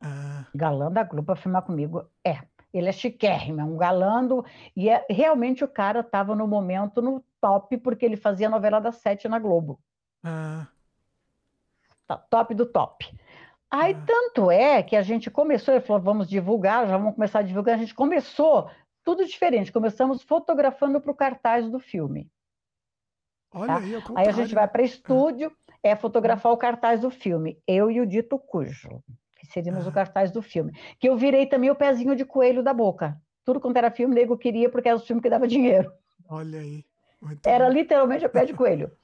Ah. 0.00 0.46
Galã 0.54 0.90
da 0.90 1.02
Globo 1.02 1.26
para 1.26 1.36
filmar 1.36 1.62
comigo. 1.62 2.06
É. 2.24 2.40
Ele 2.72 2.88
é 2.88 2.92
chiquérrimo, 2.92 3.60
é 3.60 3.64
um 3.64 3.78
galando, 3.78 4.44
e 4.76 4.90
é, 4.90 5.06
realmente 5.08 5.64
o 5.64 5.68
cara 5.68 6.00
estava 6.00 6.34
no 6.34 6.46
momento 6.46 7.00
no 7.00 7.24
top, 7.40 7.78
porque 7.78 8.04
ele 8.04 8.16
fazia 8.16 8.48
novela 8.48 8.78
das 8.78 8.96
sete 8.96 9.26
na 9.26 9.38
Globo. 9.38 9.80
Ah. 10.22 10.66
Tá, 12.06 12.18
top 12.18 12.54
do 12.54 12.66
top. 12.66 13.10
Aí, 13.70 13.94
ah. 13.94 14.04
tanto 14.06 14.50
é 14.50 14.82
que 14.82 14.96
a 14.96 15.02
gente 15.02 15.30
começou, 15.30 15.74
ele 15.74 15.84
falou, 15.84 16.02
vamos 16.02 16.28
divulgar, 16.28 16.86
já 16.86 16.96
vamos 16.96 17.14
começar 17.14 17.38
a 17.38 17.42
divulgar. 17.42 17.74
A 17.74 17.78
gente 17.78 17.94
começou 17.94 18.70
tudo 19.04 19.24
diferente. 19.24 19.72
Começamos 19.72 20.22
fotografando 20.22 21.00
para 21.00 21.10
o 21.10 21.14
cartaz 21.14 21.70
do 21.70 21.78
filme. 21.78 22.30
Olha 23.50 23.66
tá? 23.66 23.78
aí, 23.78 23.94
aí 24.16 24.28
a 24.28 24.32
gente 24.32 24.54
vai 24.54 24.68
para 24.68 24.82
estúdio, 24.82 25.50
é 25.82 25.96
fotografar 25.96 26.52
o 26.52 26.56
cartaz 26.56 27.00
do 27.00 27.10
filme. 27.10 27.58
Eu 27.66 27.90
e 27.90 28.00
o 28.00 28.06
Dito 28.06 28.38
Cujo, 28.38 29.02
que 29.38 29.46
seríamos 29.46 29.86
ah. 29.86 29.88
o 29.88 29.92
cartaz 29.92 30.30
do 30.30 30.42
filme. 30.42 30.72
Que 30.98 31.08
eu 31.08 31.16
virei 31.16 31.46
também 31.46 31.70
o 31.70 31.76
pezinho 31.76 32.14
de 32.14 32.24
coelho 32.24 32.62
da 32.62 32.74
boca. 32.74 33.20
Tudo 33.44 33.60
quanto 33.60 33.76
era 33.76 33.90
filme, 33.90 34.14
nego 34.14 34.36
queria, 34.36 34.68
porque 34.68 34.88
era 34.88 34.98
o 34.98 35.00
filme 35.00 35.22
que 35.22 35.30
dava 35.30 35.46
dinheiro. 35.46 35.90
Olha 36.28 36.60
aí. 36.60 36.84
Muito 37.22 37.46
era 37.46 37.66
bom. 37.66 37.72
literalmente 37.72 38.26
o 38.26 38.30
pé 38.30 38.44
de 38.44 38.52
coelho. 38.52 38.90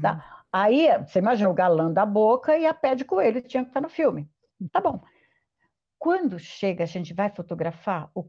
Tá? 0.00 0.14
Hum. 0.14 0.40
Aí, 0.52 0.86
você 1.04 1.18
imagina 1.18 1.50
o 1.50 1.54
galã 1.54 1.92
da 1.92 2.06
boca 2.06 2.56
e 2.56 2.64
a 2.64 2.72
pé 2.72 2.94
de 2.94 3.04
coelho 3.04 3.42
tinha 3.42 3.64
que 3.64 3.70
estar 3.70 3.80
no 3.80 3.88
filme. 3.88 4.30
Tá 4.70 4.80
bom. 4.80 5.02
Quando 5.98 6.38
chega, 6.38 6.84
a 6.84 6.86
gente 6.86 7.12
vai 7.12 7.28
fotografar, 7.28 8.08
o 8.14 8.24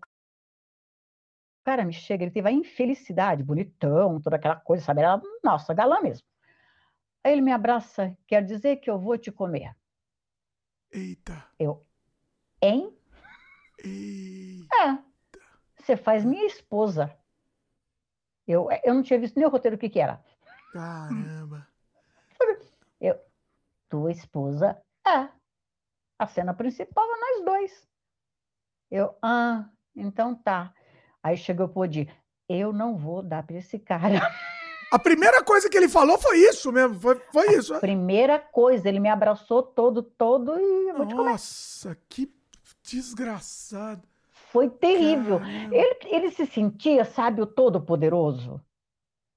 cara 1.64 1.86
me 1.86 1.94
chega, 1.94 2.24
ele 2.24 2.32
teve 2.32 2.50
a 2.50 2.52
infelicidade, 2.52 3.44
bonitão, 3.44 4.20
toda 4.20 4.38
aquela 4.38 4.56
coisa, 4.56 4.84
sabe? 4.84 5.02
Era, 5.02 5.22
nossa, 5.44 5.74
galã 5.74 6.02
mesmo. 6.02 6.28
Aí 7.24 7.34
ele 7.34 7.42
me 7.42 7.52
abraça, 7.52 8.18
quer 8.28 8.44
dizer 8.44 8.78
que 8.78 8.90
eu 8.90 9.00
vou 9.00 9.18
te 9.18 9.32
comer. 9.32 9.76
Eita. 10.92 11.45
Eu, 11.58 11.86
hein? 12.61 12.95
Eita. 13.84 14.76
É. 14.76 15.11
Você 15.78 15.95
faz 15.95 16.26
minha 16.26 16.45
esposa. 16.45 17.16
Eu, 18.48 18.68
eu 18.84 18.94
não 18.94 19.02
tinha 19.02 19.20
visto 19.20 19.38
nem 19.38 19.45
o 19.45 19.50
roteiro 19.50 19.78
o 19.78 19.80
que, 19.80 19.90
que 19.90 20.00
era. 20.00 20.24
Caramba. 20.74 21.68
Eu, 23.00 23.20
tua 23.90 24.11
esposa 24.11 24.82
é. 25.08 25.30
A 26.20 26.28
cena 26.28 26.53
principal 26.53 27.03
é 27.03 27.20
nós 27.20 27.45
dois. 27.45 27.88
Eu, 28.92 29.18
ah, 29.22 29.70
então 29.95 30.36
tá. 30.36 30.74
Aí 31.24 31.38
chegou 31.38 31.66
o 31.66 31.70
Podi, 31.70 32.08
eu 32.48 32.74
não 32.74 32.98
vou 32.98 33.24
dar 33.24 33.44
para 33.44 33.58
esse 33.58 33.80
cara. 33.80 34.20
A 34.92 35.00
primeira 35.00 35.42
coisa 35.42 35.70
que 35.70 35.78
ele 35.78 35.88
falou 35.88 36.18
foi 36.18 36.38
isso 36.40 36.70
mesmo, 36.70 37.00
foi, 37.00 37.16
foi 37.32 37.56
isso. 37.56 37.74
A 37.74 37.80
primeira 37.80 38.38
coisa, 38.38 38.90
ele 38.90 39.00
me 39.00 39.10
abraçou 39.10 39.64
todo, 39.64 40.03
todo 40.03 40.60
e 40.60 40.92
vou. 40.92 41.06
Nossa, 41.06 41.98
que 42.10 42.30
desgraçado. 42.84 44.02
Foi 44.52 44.70
terrível. 44.70 45.40
Ele, 45.72 45.95
ele 46.08 46.32
se 46.32 46.45
sentia, 46.45 47.06
sabe, 47.06 47.42
o 47.42 47.45
todo-poderoso. 47.45 48.60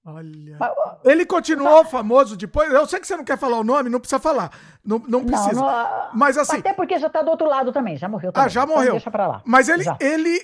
Olha. 0.04 0.58
Ele 1.04 1.24
continuou 1.24 1.84
famoso 1.84 2.36
depois. 2.36 2.70
Eu 2.72 2.86
sei 2.86 2.98
que 2.98 3.06
você 3.06 3.16
não 3.16 3.24
quer 3.24 3.38
falar 3.38 3.58
o 3.58 3.64
nome, 3.64 3.88
não 3.88 4.00
precisa 4.00 4.18
falar. 4.18 4.50
Não, 4.84 4.98
não 4.98 5.24
precisa. 5.24 5.52
Não, 5.52 5.62
não, 5.62 6.08
Mas 6.12 6.36
assim. 6.36 6.58
Até 6.58 6.72
porque 6.72 6.98
já 6.98 7.06
está 7.06 7.22
do 7.22 7.30
outro 7.30 7.48
lado 7.48 7.72
também, 7.72 7.96
já 7.96 8.08
morreu. 8.08 8.30
Ah, 8.30 8.32
também. 8.32 8.46
Ah, 8.46 8.48
já 8.48 8.66
morreu. 8.66 8.82
Então 8.82 8.94
deixa 8.96 9.10
pra 9.10 9.28
lá. 9.28 9.42
Mas 9.46 9.68
ele, 9.68 9.84
ele, 10.00 10.42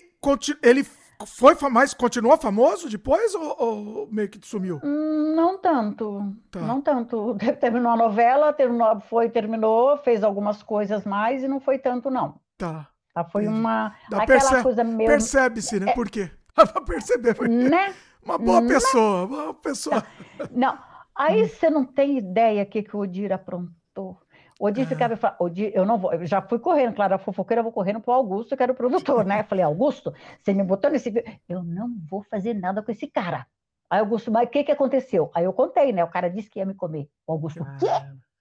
ele 0.62 0.86
foi 1.26 1.55
mas 1.70 1.92
continuou 1.92 2.36
famoso 2.36 2.89
depois 2.89 3.34
ou, 3.34 3.57
ou, 3.58 4.08
meio 4.10 4.28
que 4.28 4.39
sumiu? 4.47 4.81
Hum, 4.82 5.34
não 5.34 5.58
tanto. 5.58 6.34
Tá. 6.50 6.60
Não 6.60 6.81
tanto. 6.81 7.36
Terminou 7.60 7.92
a 7.92 7.97
novela, 7.97 8.52
terminou, 8.52 9.00
foi, 9.00 9.28
terminou, 9.28 9.97
fez 9.99 10.24
algumas 10.24 10.62
coisas 10.62 11.05
mais 11.05 11.42
e 11.42 11.49
não 11.49 11.60
foi 11.60 11.78
tanto, 11.78 12.10
não. 12.10 12.40
Tá. 12.57 12.89
tá 13.12 13.24
foi 13.24 13.44
Entendi. 13.44 13.58
uma. 13.58 13.94
Dá 14.08 14.23
aquela 14.23 14.40
perce... 14.40 14.62
coisa 14.62 14.84
meio. 14.84 15.08
Percebe-se, 15.08 15.81
né? 15.81 15.90
É... 15.90 15.94
Por 15.94 16.08
quê? 16.08 16.31
Dá 16.57 16.66
pra 16.66 16.82
perceber. 16.82 17.34
Porque... 17.34 17.52
Né? 17.52 17.94
Uma 18.23 18.36
boa 18.36 18.60
pessoa, 18.60 19.24
uma 19.24 19.26
boa 19.26 19.55
pessoa. 19.55 20.05
Não, 20.50 20.78
aí 21.16 21.49
você 21.49 21.70
não 21.70 21.86
tem 21.86 22.18
ideia 22.18 22.62
o 22.62 22.66
que, 22.66 22.82
que 22.82 22.94
o 22.94 23.00
Odir 23.00 23.32
aprontou. 23.32 24.20
O 24.60 24.68
é. 24.68 24.74
ficava 24.84 25.14
e 25.14 25.16
falava, 25.16 25.42
Odir, 25.42 25.72
eu 25.74 25.86
não 25.86 25.97
vou, 25.97 26.12
eu 26.12 26.26
já 26.26 26.42
fui 26.42 26.58
correndo, 26.58 26.94
claro, 26.94 27.14
a 27.14 27.18
fofoqueira, 27.18 27.60
eu 27.60 27.64
vou 27.64 27.72
correndo 27.72 27.98
para 27.98 28.12
o 28.12 28.14
Augusto, 28.14 28.55
que 28.55 28.62
era 28.62 28.70
o 28.70 28.74
produtor, 28.74 29.24
né? 29.24 29.40
Eu 29.40 29.44
falei, 29.44 29.64
Augusto, 29.64 30.12
você 30.39 30.52
me 30.52 30.62
botou 30.62 30.90
nesse 30.90 31.10
eu 31.48 31.62
não 31.62 31.89
vou 32.10 32.22
fazer 32.24 32.52
nada 32.52 32.82
com 32.82 32.92
esse 32.92 33.06
cara. 33.06 33.47
Aí 33.89 34.00
Augusto, 34.00 34.30
mas 34.30 34.47
o 34.47 34.50
que, 34.50 34.62
que 34.62 34.70
aconteceu? 34.70 35.30
Aí 35.34 35.44
eu 35.44 35.52
contei, 35.55 35.94
né? 35.94 36.05
O 36.05 36.10
cara 36.10 36.28
disse 36.28 36.50
que 36.50 36.58
ia 36.58 36.66
me 36.66 36.74
comer. 36.74 37.08
O 37.26 37.32
Augusto, 37.32 37.62
o 37.62 37.76
quê? 37.78 37.86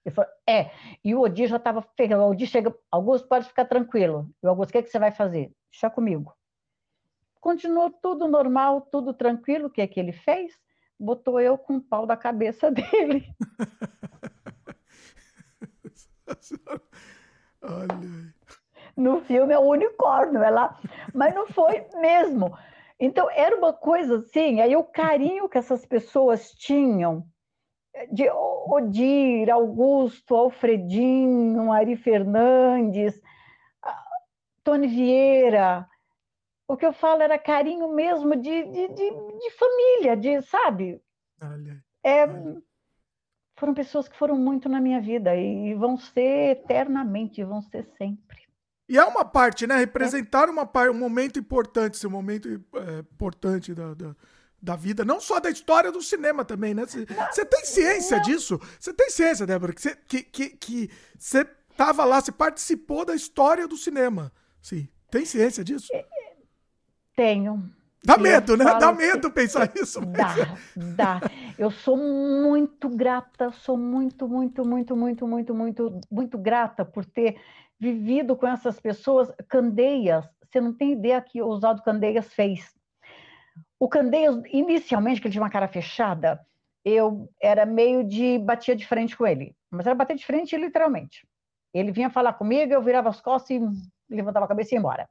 Ele 0.06 0.14
falou, 0.14 0.30
é. 0.46 0.72
E 1.06 1.16
o 1.16 1.22
Odir 1.22 1.48
já 1.48 1.56
estava 1.56 1.82
ferrando. 1.96 2.24
O 2.24 2.32
Odir 2.32 2.48
chega, 2.48 2.76
Augusto, 2.92 3.26
pode 3.26 3.48
ficar 3.48 3.64
tranquilo. 3.64 4.30
E 4.44 4.46
o 4.46 4.50
Augusto, 4.50 4.72
o 4.72 4.74
que, 4.74 4.84
que 4.84 4.90
você 4.90 5.00
vai 5.00 5.12
fazer? 5.12 5.54
Deixa 5.72 5.90
comigo. 5.90 6.34
Continuou 7.40 7.90
tudo 7.90 8.28
normal, 8.28 8.82
tudo 8.82 9.14
tranquilo. 9.14 9.68
O 9.68 9.70
que 9.70 9.82
é 9.82 9.88
que 9.88 10.02
ele 10.02 10.12
fez? 10.12 10.52
Botou 11.00 11.40
eu 11.40 11.58
com 11.58 11.78
o 11.78 11.82
pau 11.82 12.06
da 12.06 12.18
cabeça 12.18 12.70
dele. 12.72 13.26
Olha. 17.62 18.34
No 18.96 19.22
filme 19.22 19.54
é 19.54 19.60
o 19.60 19.70
unicórnio, 19.70 20.42
é 20.44 20.50
lá. 20.50 20.80
Mas 21.14 21.34
não 21.34 21.48
foi 21.48 21.86
mesmo. 21.96 22.58
Então, 23.00 23.30
era 23.32 23.56
uma 23.56 23.72
coisa 23.72 24.18
assim, 24.18 24.60
aí 24.60 24.76
o 24.76 24.84
carinho 24.84 25.48
que 25.48 25.58
essas 25.58 25.86
pessoas 25.86 26.52
tinham 26.52 27.26
de 28.12 28.30
Odir, 28.30 29.50
Augusto, 29.50 30.36
Alfredinho, 30.36 31.72
Ari 31.72 31.96
Fernandes, 31.96 33.22
Tony 34.64 34.88
Vieira, 34.88 35.88
o 36.68 36.78
que 36.78 36.86
eu 36.86 36.94
falo 36.94 37.24
era 37.24 37.40
carinho 37.40 37.88
mesmo 37.94 38.36
de, 38.36 38.64
de, 38.66 38.88
de, 38.90 39.10
de 39.10 39.52
família, 39.52 40.16
de, 40.16 40.42
sabe? 40.44 41.02
Olha, 41.42 41.84
é, 42.04 42.24
olha. 42.26 42.62
Foram 43.60 43.74
pessoas 43.74 44.08
que 44.08 44.18
foram 44.18 44.38
muito 44.38 44.70
na 44.70 44.80
minha 44.80 45.02
vida 45.02 45.36
e 45.36 45.74
vão 45.74 45.98
ser 45.98 46.52
eternamente, 46.52 47.44
vão 47.44 47.62
ser 47.62 47.86
sempre. 47.98 48.40
E 48.88 48.98
é 48.98 49.04
uma 49.04 49.26
parte, 49.26 49.68
né? 49.68 49.76
Representar 49.76 50.48
é. 50.48 50.52
uma 50.52 50.66
parte, 50.66 50.90
um 50.90 50.98
momento 50.98 51.38
importante, 51.38 51.96
esse 51.96 52.08
momento 52.08 52.48
é, 52.50 53.00
importante 53.00 53.74
da, 53.76 53.94
da, 53.94 54.16
da 54.62 54.76
vida, 54.76 55.04
não 55.04 55.20
só 55.20 55.40
da 55.40 55.50
história 55.50 55.92
do 55.92 56.02
cinema 56.02 56.46
também, 56.46 56.74
né? 56.74 56.86
Você 56.86 57.46
tem 57.46 57.66
ciência 57.66 58.18
não. 58.18 58.24
disso? 58.24 58.60
Você 58.80 58.94
tem 58.94 59.10
ciência, 59.10 59.46
Débora, 59.46 59.74
que 59.74 59.82
você 59.82 59.96
que, 59.96 60.24
que, 60.24 60.50
que 60.52 60.90
tava 61.76 62.06
lá, 62.06 62.22
você 62.22 62.32
participou 62.32 63.04
da 63.04 63.14
história 63.14 63.68
do 63.68 63.78
cinema. 63.78 64.32
Sim. 64.62 64.88
Tem 65.12 65.26
ciência 65.26 65.64
disso? 65.64 65.88
É, 65.94 66.06
tenho. 67.16 67.70
Dá 68.04 68.18
medo, 68.18 68.56
né? 68.56 68.66
Dá 68.66 68.92
medo 68.94 69.30
pensar 69.32 69.70
isso. 69.76 70.00
Dá, 70.06 70.36
dá. 70.76 71.22
Eu 71.58 71.70
sou 71.70 71.98
muito 71.98 72.88
grata, 72.90 73.52
sou 73.52 73.78
muito, 73.78 74.28
muito, 74.28 74.66
muito, 74.66 74.96
muito, 74.96 75.28
muito, 75.28 75.54
muito, 75.54 76.02
muito 76.10 76.38
grata 76.38 76.86
por 76.86 77.06
ter 77.06 77.40
vivido 77.80 78.36
com 78.36 78.48
essas 78.48 78.80
pessoas. 78.80 79.32
Candeias, 79.48 80.26
você 80.50 80.62
não 80.62 80.74
tem 80.74 80.94
ideia 80.94 81.22
que 81.22 81.42
o 81.42 81.48
Oswaldo 81.48 81.84
Candeias 81.84 82.34
fez. 82.34 82.74
O 83.78 83.88
Candeias, 83.88 84.42
inicialmente, 84.52 85.20
que 85.20 85.28
ele 85.28 85.34
tinha 85.34 85.44
uma 85.44 85.50
cara 85.50 85.68
fechada, 85.68 86.40
eu 86.84 87.30
era 87.42 87.66
meio 87.66 88.04
de 88.04 88.40
batia 88.40 88.76
de 88.76 88.88
frente 88.88 89.16
com 89.16 89.28
ele. 89.28 89.56
Mas 89.70 89.86
era 89.86 89.96
bater 89.96 90.16
de 90.16 90.26
frente 90.26 90.56
literalmente. 90.56 91.28
Ele 91.74 91.92
vinha 91.92 92.10
falar 92.10 92.34
comigo, 92.34 92.74
eu 92.74 92.82
virava 92.82 93.10
as 93.10 93.22
costas 93.22 93.52
e 93.52 93.62
levantava 94.10 94.46
a 94.46 94.50
cabeça 94.50 94.74
e 94.74 94.76
ia 94.76 94.80
embora. 94.80 95.08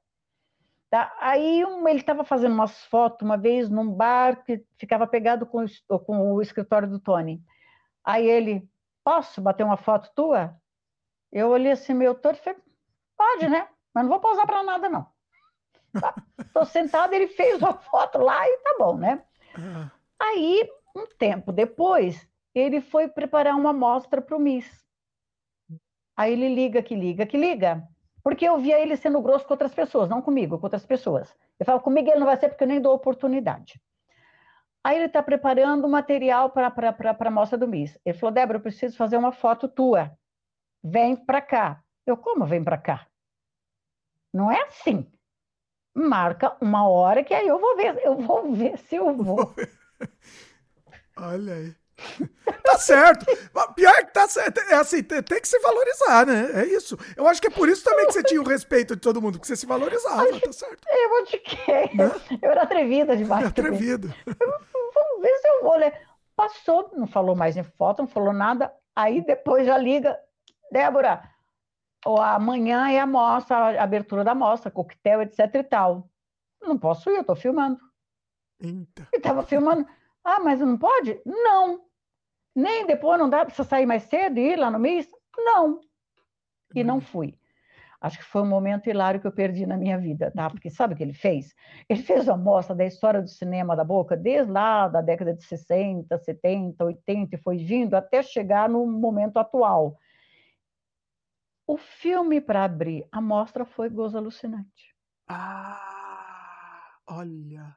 Tá? 0.90 1.14
Aí 1.20 1.64
um, 1.64 1.86
ele 1.86 2.00
estava 2.00 2.24
fazendo 2.24 2.52
umas 2.52 2.84
fotos 2.86 3.24
uma 3.24 3.36
vez 3.36 3.68
num 3.68 3.90
bar 3.90 4.42
que 4.44 4.64
ficava 4.78 5.06
pegado 5.06 5.44
com, 5.44 5.64
com 6.06 6.32
o 6.32 6.40
escritório 6.40 6.88
do 6.88 6.98
Tony. 6.98 7.42
Aí 8.02 8.26
ele, 8.26 8.66
posso 9.04 9.40
bater 9.42 9.64
uma 9.64 9.76
foto 9.76 10.10
tua? 10.14 10.56
Eu 11.30 11.50
olhei 11.50 11.72
assim, 11.72 11.92
meu 11.92 12.14
todo 12.14 12.36
e 12.36 12.38
falei, 12.38 12.58
pode, 13.16 13.48
né? 13.48 13.68
Mas 13.94 14.04
não 14.04 14.10
vou 14.10 14.20
pausar 14.20 14.46
para 14.46 14.62
nada, 14.62 14.88
não. 14.88 15.06
Estou 15.94 16.62
tá, 16.62 16.64
sentado, 16.70 17.12
ele 17.12 17.28
fez 17.28 17.60
uma 17.60 17.74
foto 17.74 18.18
lá 18.18 18.46
e 18.48 18.58
tá 18.58 18.76
bom, 18.78 18.96
né? 18.96 19.22
Uhum. 19.58 19.90
Aí, 20.18 20.70
um 20.96 21.06
tempo 21.06 21.52
depois, 21.52 22.26
ele 22.54 22.80
foi 22.80 23.08
preparar 23.08 23.54
uma 23.54 23.70
amostra 23.70 24.22
para 24.22 24.36
o 24.36 24.40
Miss. 24.40 24.86
Aí 26.16 26.32
ele 26.32 26.54
liga 26.54 26.82
que 26.82 26.94
liga 26.94 27.26
que 27.26 27.36
liga. 27.36 27.86
Porque 28.28 28.46
eu 28.46 28.58
via 28.58 28.78
ele 28.78 28.94
sendo 28.94 29.22
grosso 29.22 29.46
com 29.46 29.54
outras 29.54 29.72
pessoas, 29.72 30.06
não 30.06 30.20
comigo, 30.20 30.58
com 30.58 30.66
outras 30.66 30.84
pessoas. 30.84 31.34
Eu 31.58 31.64
falo, 31.64 31.80
comigo 31.80 32.10
ele 32.10 32.18
não 32.18 32.26
vai 32.26 32.36
ser 32.36 32.50
porque 32.50 32.62
eu 32.62 32.68
nem 32.68 32.78
dou 32.78 32.94
oportunidade. 32.94 33.80
Aí 34.84 34.98
ele 34.98 35.06
está 35.06 35.22
preparando 35.22 35.88
material 35.88 36.50
para 36.50 36.70
a 37.18 37.30
mostra 37.30 37.56
do 37.56 37.66
Miss. 37.66 37.98
Ele 38.04 38.18
falou, 38.18 38.34
Débora, 38.34 38.58
eu 38.58 38.62
preciso 38.62 38.98
fazer 38.98 39.16
uma 39.16 39.32
foto 39.32 39.66
tua. 39.66 40.12
Vem 40.84 41.16
para 41.16 41.40
cá. 41.40 41.82
Eu, 42.04 42.18
como 42.18 42.44
vem 42.44 42.62
para 42.62 42.76
cá? 42.76 43.06
Não 44.30 44.52
é 44.52 44.60
assim. 44.64 45.10
Marca 45.94 46.54
uma 46.60 46.86
hora 46.86 47.24
que 47.24 47.32
aí 47.32 47.48
eu 47.48 47.58
vou 47.58 47.76
ver, 47.76 47.98
eu 48.04 48.18
vou 48.18 48.52
ver 48.52 48.76
se 48.76 48.96
eu 48.96 49.16
vou. 49.16 49.54
Olha 51.16 51.54
aí. 51.54 51.74
tá 52.64 52.78
certo. 52.78 53.26
Pior 53.74 53.96
que 53.96 54.12
tá 54.12 54.28
certo. 54.28 54.60
É 54.60 54.74
assim, 54.74 55.02
tem, 55.02 55.22
tem, 55.22 55.40
que 55.40 55.48
se 55.48 55.58
valorizar, 55.60 56.26
né? 56.26 56.62
É 56.62 56.66
isso. 56.66 56.96
Eu 57.16 57.26
acho 57.26 57.40
que 57.40 57.48
é 57.48 57.50
por 57.50 57.68
isso 57.68 57.84
também 57.84 58.06
que 58.06 58.12
você 58.12 58.22
tinha 58.22 58.40
o 58.40 58.46
respeito 58.46 58.94
de 58.94 59.00
todo 59.00 59.20
mundo, 59.20 59.38
que 59.38 59.46
você 59.46 59.56
se 59.56 59.66
valorizava, 59.66 60.26
tá 60.40 60.52
certo. 60.52 60.86
Eu 60.88 61.08
vou 61.08 61.24
te 61.24 61.38
quê? 61.38 61.90
Né? 61.94 62.38
Eu 62.40 62.50
era 62.50 62.62
atrevida 62.62 63.16
demais. 63.16 63.46
Atrevida. 63.46 64.14
Vamos 64.26 65.22
ver 65.22 65.38
se 65.38 65.48
eu 65.48 65.62
vou 65.62 65.76
ler. 65.76 65.92
Passou, 66.36 66.90
não 66.94 67.06
falou 67.06 67.34
mais 67.34 67.56
em 67.56 67.64
foto, 67.64 68.02
não 68.02 68.08
falou 68.08 68.32
nada. 68.32 68.72
Aí 68.94 69.24
depois 69.24 69.66
já 69.66 69.76
liga. 69.76 70.18
Débora, 70.70 71.22
amanhã 72.04 72.90
é 72.90 73.00
a 73.00 73.06
mostra, 73.06 73.80
a 73.80 73.82
abertura 73.82 74.22
da 74.22 74.34
mostra, 74.34 74.70
coquetel, 74.70 75.22
etc 75.22 75.54
e 75.54 75.64
tal. 75.64 76.08
Não 76.62 76.78
posso 76.78 77.10
ir, 77.10 77.16
eu 77.16 77.24
tô 77.24 77.34
filmando. 77.34 77.78
Eita. 78.60 79.08
E 79.12 79.20
tava 79.20 79.42
filmando. 79.42 79.86
Ah, 80.24 80.40
mas 80.40 80.60
não 80.60 80.76
pode? 80.76 81.20
Não. 81.24 81.87
Nem 82.58 82.84
depois 82.84 83.20
não 83.20 83.30
dá 83.30 83.44
para 83.44 83.54
você 83.54 83.62
sair 83.62 83.86
mais 83.86 84.02
cedo 84.02 84.36
e 84.36 84.54
ir 84.54 84.56
lá 84.56 84.68
no 84.68 84.80
mês? 84.80 85.08
Não. 85.36 85.80
E 86.74 86.82
não 86.82 86.96
uhum. 86.96 87.00
fui. 87.00 87.38
Acho 88.00 88.18
que 88.18 88.24
foi 88.24 88.42
um 88.42 88.48
momento 88.48 88.90
hilário 88.90 89.20
que 89.20 89.28
eu 89.28 89.32
perdi 89.32 89.64
na 89.64 89.76
minha 89.76 89.96
vida, 89.96 90.32
tá? 90.32 90.50
Porque 90.50 90.68
sabe 90.68 90.92
o 90.92 90.96
que 90.96 91.04
ele 91.04 91.14
fez? 91.14 91.54
Ele 91.88 92.02
fez 92.02 92.26
uma 92.26 92.36
mostra 92.36 92.74
da 92.74 92.84
história 92.84 93.22
do 93.22 93.28
cinema 93.28 93.76
da 93.76 93.84
boca, 93.84 94.16
desde 94.16 94.50
lá 94.50 94.88
da 94.88 95.00
década 95.00 95.32
de 95.34 95.44
60, 95.44 96.18
70, 96.18 96.84
80, 96.84 97.36
e 97.36 97.38
foi 97.38 97.58
vindo 97.58 97.94
até 97.94 98.24
chegar 98.24 98.68
no 98.68 98.84
momento 98.84 99.36
atual. 99.36 99.96
O 101.64 101.76
filme 101.76 102.40
para 102.40 102.64
abrir 102.64 103.06
a 103.12 103.20
mostra 103.20 103.64
foi 103.64 103.88
Gozo 103.88 104.18
Alucinante. 104.18 104.96
Ah, 105.28 106.98
olha. 107.06 107.76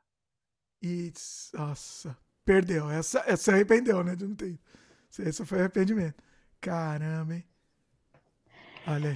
It's, 0.83 1.51
nossa, 1.53 2.17
perdeu. 2.45 2.89
Essa, 2.89 3.19
essa 3.19 3.37
se 3.37 3.51
arrependeu, 3.51 4.03
né? 4.03 4.15
De 4.15 4.27
não 4.27 4.35
ter. 4.35 4.59
Esse 5.19 5.45
foi 5.45 5.59
arrependimento. 5.59 6.21
Caramba, 6.59 7.35
hein? 7.35 7.45
Olha 8.87 9.09
aí. 9.09 9.15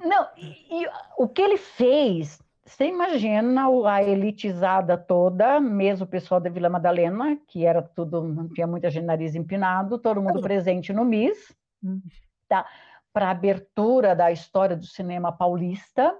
Não, 0.00 0.28
e, 0.36 0.82
e, 0.82 0.90
o 1.16 1.28
que 1.28 1.40
ele 1.40 1.56
fez, 1.56 2.42
você 2.64 2.86
imagina 2.86 3.66
a 3.88 4.02
elitizada 4.02 4.98
toda, 4.98 5.60
mesmo 5.60 6.04
o 6.04 6.08
pessoal 6.08 6.40
da 6.40 6.50
Vila 6.50 6.68
Madalena, 6.68 7.38
que 7.46 7.64
era 7.64 7.80
tudo, 7.80 8.48
tinha 8.54 8.66
muita 8.66 8.90
gente 8.90 9.04
nariz 9.04 9.34
empinado, 9.34 9.98
todo 9.98 10.20
mundo 10.20 10.40
é. 10.40 10.42
presente 10.42 10.92
no 10.92 11.04
MIS, 11.04 11.54
hum. 11.82 12.00
tá? 12.48 12.66
para 13.12 13.28
a 13.28 13.30
abertura 13.30 14.16
da 14.16 14.32
história 14.32 14.76
do 14.76 14.86
cinema 14.86 15.30
paulista, 15.30 16.18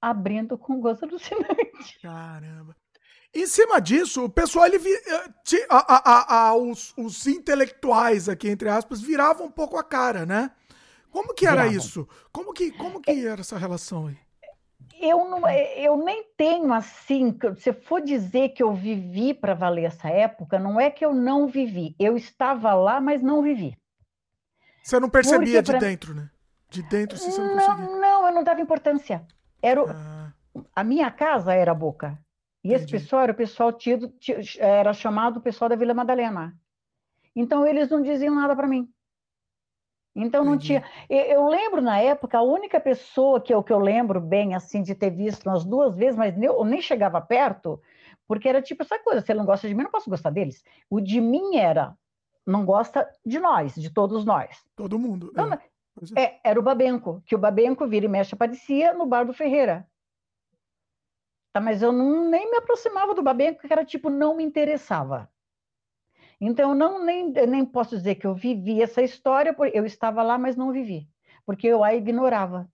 abrindo 0.00 0.56
com 0.56 0.80
gozo 0.80 1.04
alucinante. 1.04 2.00
Caramba. 2.00 2.76
Em 3.32 3.46
cima 3.46 3.80
disso, 3.80 4.24
o 4.24 4.28
pessoal, 4.28 4.66
ele, 4.66 4.76
eh, 4.76 5.66
a, 5.68 6.10
a, 6.10 6.48
a, 6.48 6.54
os, 6.54 6.92
os, 6.96 7.26
intelectuais 7.28 8.28
aqui, 8.28 8.48
entre 8.48 8.68
aspas, 8.68 9.00
viravam 9.00 9.46
um 9.46 9.50
pouco 9.50 9.76
a 9.76 9.84
cara, 9.84 10.26
né? 10.26 10.50
Como 11.12 11.32
que 11.32 11.46
era 11.46 11.62
Viravam. 11.62 11.76
isso? 11.76 12.08
Como 12.32 12.52
que, 12.52 12.72
como 12.72 13.00
que 13.00 13.26
era 13.26 13.40
essa 13.40 13.56
relação 13.56 14.08
aí? 14.08 14.18
Eu, 15.00 15.28
não, 15.28 15.46
eh, 15.46 15.80
eu 15.80 15.96
nem 15.96 16.24
tenho 16.36 16.72
assim, 16.72 17.38
se 17.56 17.72
for 17.72 18.02
dizer 18.02 18.50
que 18.50 18.62
eu 18.62 18.74
vivi 18.74 19.32
para 19.32 19.54
valer 19.54 19.84
essa 19.84 20.08
época, 20.08 20.58
não 20.58 20.80
é 20.80 20.90
que 20.90 21.04
eu 21.04 21.14
não 21.14 21.46
vivi. 21.46 21.94
Eu 21.98 22.16
estava 22.16 22.74
lá, 22.74 23.00
mas 23.00 23.22
não 23.22 23.42
vivi. 23.42 23.76
Você 24.82 24.98
não 24.98 25.08
percebia 25.08 25.62
de 25.62 25.78
dentro, 25.78 26.14
né? 26.14 26.28
De 26.68 26.82
dentro 26.82 27.16
você 27.16 27.40
não, 27.40 27.54
não 27.54 27.66
conseguia. 27.66 27.96
Não, 27.96 28.26
eu 28.26 28.34
não 28.34 28.44
dava 28.44 28.60
importância. 28.60 29.24
Era 29.62 29.82
o... 29.82 29.88
ah. 29.88 30.32
A 30.74 30.82
minha 30.82 31.10
casa 31.12 31.54
era 31.54 31.70
a 31.70 31.74
boca. 31.74 32.18
E 32.62 32.74
esse 32.74 32.86
pessoal 32.86 33.22
era 33.22 33.32
o 33.32 33.36
pessoal 33.36 33.72
tido, 33.72 34.12
era 34.58 34.92
chamado 34.92 35.38
o 35.38 35.40
pessoal 35.40 35.68
da 35.68 35.76
Vila 35.76 35.94
Madalena. 35.94 36.54
Então 37.34 37.66
eles 37.66 37.88
não 37.88 38.02
diziam 38.02 38.34
nada 38.34 38.54
para 38.54 38.66
mim. 38.66 38.88
Então 40.14 40.44
não 40.44 40.54
Entendi. 40.54 40.66
tinha. 40.66 40.84
Eu, 41.08 41.48
lembro 41.48 41.80
na 41.80 41.98
época, 41.98 42.38
a 42.38 42.42
única 42.42 42.80
pessoa 42.80 43.40
que 43.40 43.54
eu, 43.54 43.62
que 43.62 43.72
eu 43.72 43.78
lembro 43.78 44.20
bem 44.20 44.54
assim 44.54 44.82
de 44.82 44.94
ter 44.94 45.10
visto 45.10 45.46
umas 45.46 45.64
duas 45.64 45.96
vezes, 45.96 46.16
mas 46.16 46.36
eu 46.42 46.64
nem 46.64 46.82
chegava 46.82 47.20
perto, 47.20 47.80
porque 48.26 48.48
era 48.48 48.60
tipo 48.60 48.82
essa 48.82 48.98
coisa: 48.98 49.20
se 49.20 49.32
ele 49.32 49.38
não 49.38 49.46
gosta 49.46 49.68
de 49.68 49.74
mim, 49.74 49.84
não 49.84 49.90
posso 49.90 50.10
gostar 50.10 50.30
deles. 50.30 50.62
O 50.90 51.00
de 51.00 51.20
mim 51.20 51.56
era 51.56 51.96
não 52.46 52.64
gosta 52.64 53.08
de 53.24 53.38
nós, 53.38 53.74
de 53.74 53.90
todos 53.90 54.24
nós. 54.24 54.64
Todo 54.74 54.98
mundo. 54.98 55.30
Então, 55.32 55.52
é. 55.52 55.60
É, 56.16 56.40
era 56.42 56.58
o 56.58 56.62
Babenco, 56.62 57.22
que 57.26 57.34
o 57.34 57.38
Babenco 57.38 57.86
vira 57.86 58.06
e 58.06 58.08
mexe 58.08 58.34
aparecia 58.34 58.94
no 58.94 59.06
bar 59.06 59.24
do 59.24 59.34
Ferreira. 59.34 59.86
Tá, 61.52 61.60
mas 61.60 61.82
eu 61.82 61.92
não, 61.92 62.28
nem 62.28 62.50
me 62.50 62.56
aproximava 62.58 63.14
do 63.14 63.22
Babenco, 63.22 63.60
que 63.60 63.72
era 63.72 63.84
tipo, 63.84 64.08
não 64.08 64.36
me 64.36 64.44
interessava. 64.44 65.28
Então, 66.40 66.70
eu 66.70 66.74
não, 66.74 67.04
nem, 67.04 67.30
nem 67.30 67.64
posso 67.64 67.96
dizer 67.96 68.14
que 68.14 68.26
eu 68.26 68.34
vivi 68.34 68.82
essa 68.82 69.02
história, 69.02 69.52
porque 69.52 69.76
eu 69.76 69.84
estava 69.84 70.22
lá, 70.22 70.38
mas 70.38 70.56
não 70.56 70.72
vivi, 70.72 71.08
porque 71.44 71.66
eu 71.66 71.84
a 71.84 71.94
ignorava. 71.94 72.70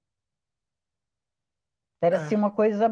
Era 2.00 2.16
é. 2.16 2.20
assim 2.20 2.36
uma 2.36 2.50
coisa. 2.50 2.90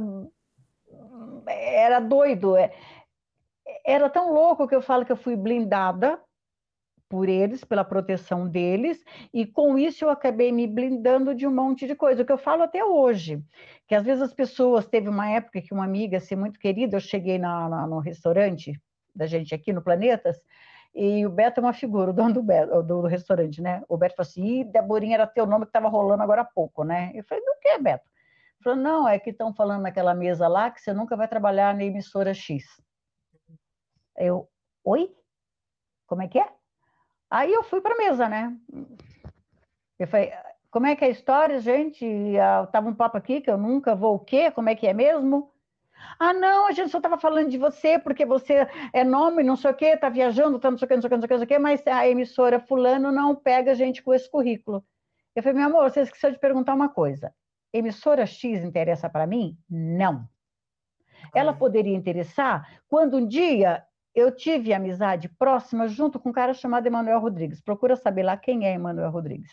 Era 1.46 2.00
doido. 2.00 2.56
É, 2.56 2.72
era 3.84 4.08
tão 4.08 4.32
louco 4.32 4.66
que 4.66 4.74
eu 4.74 4.82
falo 4.82 5.04
que 5.04 5.12
eu 5.12 5.16
fui 5.16 5.36
blindada 5.36 6.20
por 7.14 7.28
eles, 7.28 7.62
pela 7.62 7.84
proteção 7.84 8.48
deles, 8.48 9.04
e 9.32 9.46
com 9.46 9.78
isso 9.78 10.04
eu 10.04 10.10
acabei 10.10 10.50
me 10.50 10.66
blindando 10.66 11.32
de 11.32 11.46
um 11.46 11.54
monte 11.54 11.86
de 11.86 11.94
coisa, 11.94 12.22
o 12.22 12.26
que 12.26 12.32
eu 12.32 12.36
falo 12.36 12.64
até 12.64 12.84
hoje, 12.84 13.40
que 13.86 13.94
às 13.94 14.04
vezes 14.04 14.20
as 14.20 14.34
pessoas, 14.34 14.84
teve 14.84 15.08
uma 15.08 15.30
época 15.30 15.62
que 15.62 15.72
uma 15.72 15.84
amiga, 15.84 16.16
assim, 16.16 16.34
muito 16.34 16.58
querida, 16.58 16.96
eu 16.96 17.00
cheguei 17.00 17.38
na, 17.38 17.68
na, 17.68 17.86
no 17.86 18.00
restaurante 18.00 18.72
da 19.14 19.28
gente 19.28 19.54
aqui 19.54 19.72
no 19.72 19.80
Planetas, 19.80 20.36
e 20.92 21.24
o 21.24 21.30
Beto 21.30 21.60
é 21.60 21.62
uma 21.62 21.72
figura, 21.72 22.10
o 22.10 22.12
dono 22.12 22.34
do, 22.34 22.42
Beto, 22.42 22.82
do, 22.82 23.02
do 23.02 23.06
restaurante, 23.06 23.62
né? 23.62 23.84
O 23.88 23.96
Beto 23.96 24.16
falou 24.16 24.28
assim, 24.28 24.44
Ih, 24.44 24.64
Deborinha 24.64 25.14
era 25.14 25.26
teu 25.28 25.46
nome 25.46 25.66
que 25.66 25.70
estava 25.70 25.88
rolando 25.88 26.20
agora 26.24 26.42
há 26.42 26.44
pouco, 26.44 26.82
né? 26.82 27.12
Eu 27.14 27.22
falei, 27.22 27.44
do 27.44 27.54
que, 27.62 27.78
Beto? 27.78 28.08
Ele 28.08 28.64
falou, 28.64 28.78
não, 28.80 29.08
é 29.08 29.20
que 29.20 29.30
estão 29.30 29.54
falando 29.54 29.82
naquela 29.82 30.14
mesa 30.14 30.48
lá 30.48 30.68
que 30.68 30.80
você 30.80 30.92
nunca 30.92 31.16
vai 31.16 31.28
trabalhar 31.28 31.76
na 31.76 31.84
emissora 31.84 32.34
X. 32.34 32.64
Eu, 34.18 34.48
oi? 34.82 35.14
Como 36.08 36.22
é 36.22 36.26
que 36.26 36.40
é? 36.40 36.48
Aí 37.34 37.52
eu 37.52 37.64
fui 37.64 37.80
para 37.80 37.96
a 37.96 37.98
mesa, 37.98 38.28
né? 38.28 38.56
Eu 39.98 40.06
falei, 40.06 40.32
como 40.70 40.86
é 40.86 40.94
que 40.94 41.04
é 41.04 41.08
a 41.08 41.10
história, 41.10 41.58
gente? 41.58 42.06
Ah, 42.38 42.64
tava 42.70 42.88
um 42.88 42.94
papo 42.94 43.16
aqui 43.16 43.40
que 43.40 43.50
eu 43.50 43.58
nunca 43.58 43.92
vou 43.92 44.14
o 44.14 44.20
quê? 44.20 44.52
Como 44.52 44.68
é 44.68 44.76
que 44.76 44.86
é 44.86 44.94
mesmo? 44.94 45.50
Ah, 46.16 46.32
não, 46.32 46.68
a 46.68 46.70
gente 46.70 46.90
só 46.90 46.98
estava 46.98 47.18
falando 47.18 47.50
de 47.50 47.58
você, 47.58 47.98
porque 47.98 48.24
você 48.24 48.68
é 48.92 49.02
nome, 49.02 49.42
não 49.42 49.56
sei 49.56 49.72
o 49.72 49.74
quê, 49.74 49.86
está 49.86 50.08
viajando, 50.08 50.60
tá 50.60 50.70
não 50.70 50.78
sei 50.78 50.86
o 50.86 50.88
quê, 50.88 50.94
não 50.94 51.02
sei 51.02 51.08
o 51.08 51.10
quê, 51.10 51.16
não 51.16 51.22
sei 51.22 51.26
o 51.26 51.28
quê, 51.28 51.34
não 51.34 51.38
sei 51.38 51.44
o 51.44 51.48
quê, 51.48 51.58
mas 51.58 51.86
a 51.88 52.08
emissora 52.08 52.60
fulano 52.60 53.10
não 53.10 53.34
pega 53.34 53.72
a 53.72 53.74
gente 53.74 54.00
com 54.00 54.14
esse 54.14 54.30
currículo. 54.30 54.84
Eu 55.34 55.42
falei, 55.42 55.58
meu 55.58 55.66
amor, 55.66 55.90
você 55.90 56.02
esqueceu 56.02 56.30
de 56.30 56.38
perguntar 56.38 56.72
uma 56.72 56.88
coisa. 56.88 57.34
Emissora 57.72 58.26
X 58.26 58.62
interessa 58.62 59.10
para 59.10 59.26
mim? 59.26 59.58
Não. 59.68 60.24
Ela 61.34 61.52
poderia 61.52 61.96
interessar 61.96 62.80
quando 62.86 63.16
um 63.16 63.26
dia 63.26 63.84
eu 64.14 64.30
tive 64.30 64.72
amizade 64.72 65.28
próxima 65.28 65.88
junto 65.88 66.20
com 66.20 66.28
um 66.28 66.32
cara 66.32 66.54
chamado 66.54 66.86
Emanuel 66.86 67.20
Rodrigues. 67.20 67.60
Procura 67.60 67.96
saber 67.96 68.22
lá 68.22 68.36
quem 68.36 68.66
é 68.66 68.72
Emanuel 68.72 69.10
Rodrigues. 69.10 69.52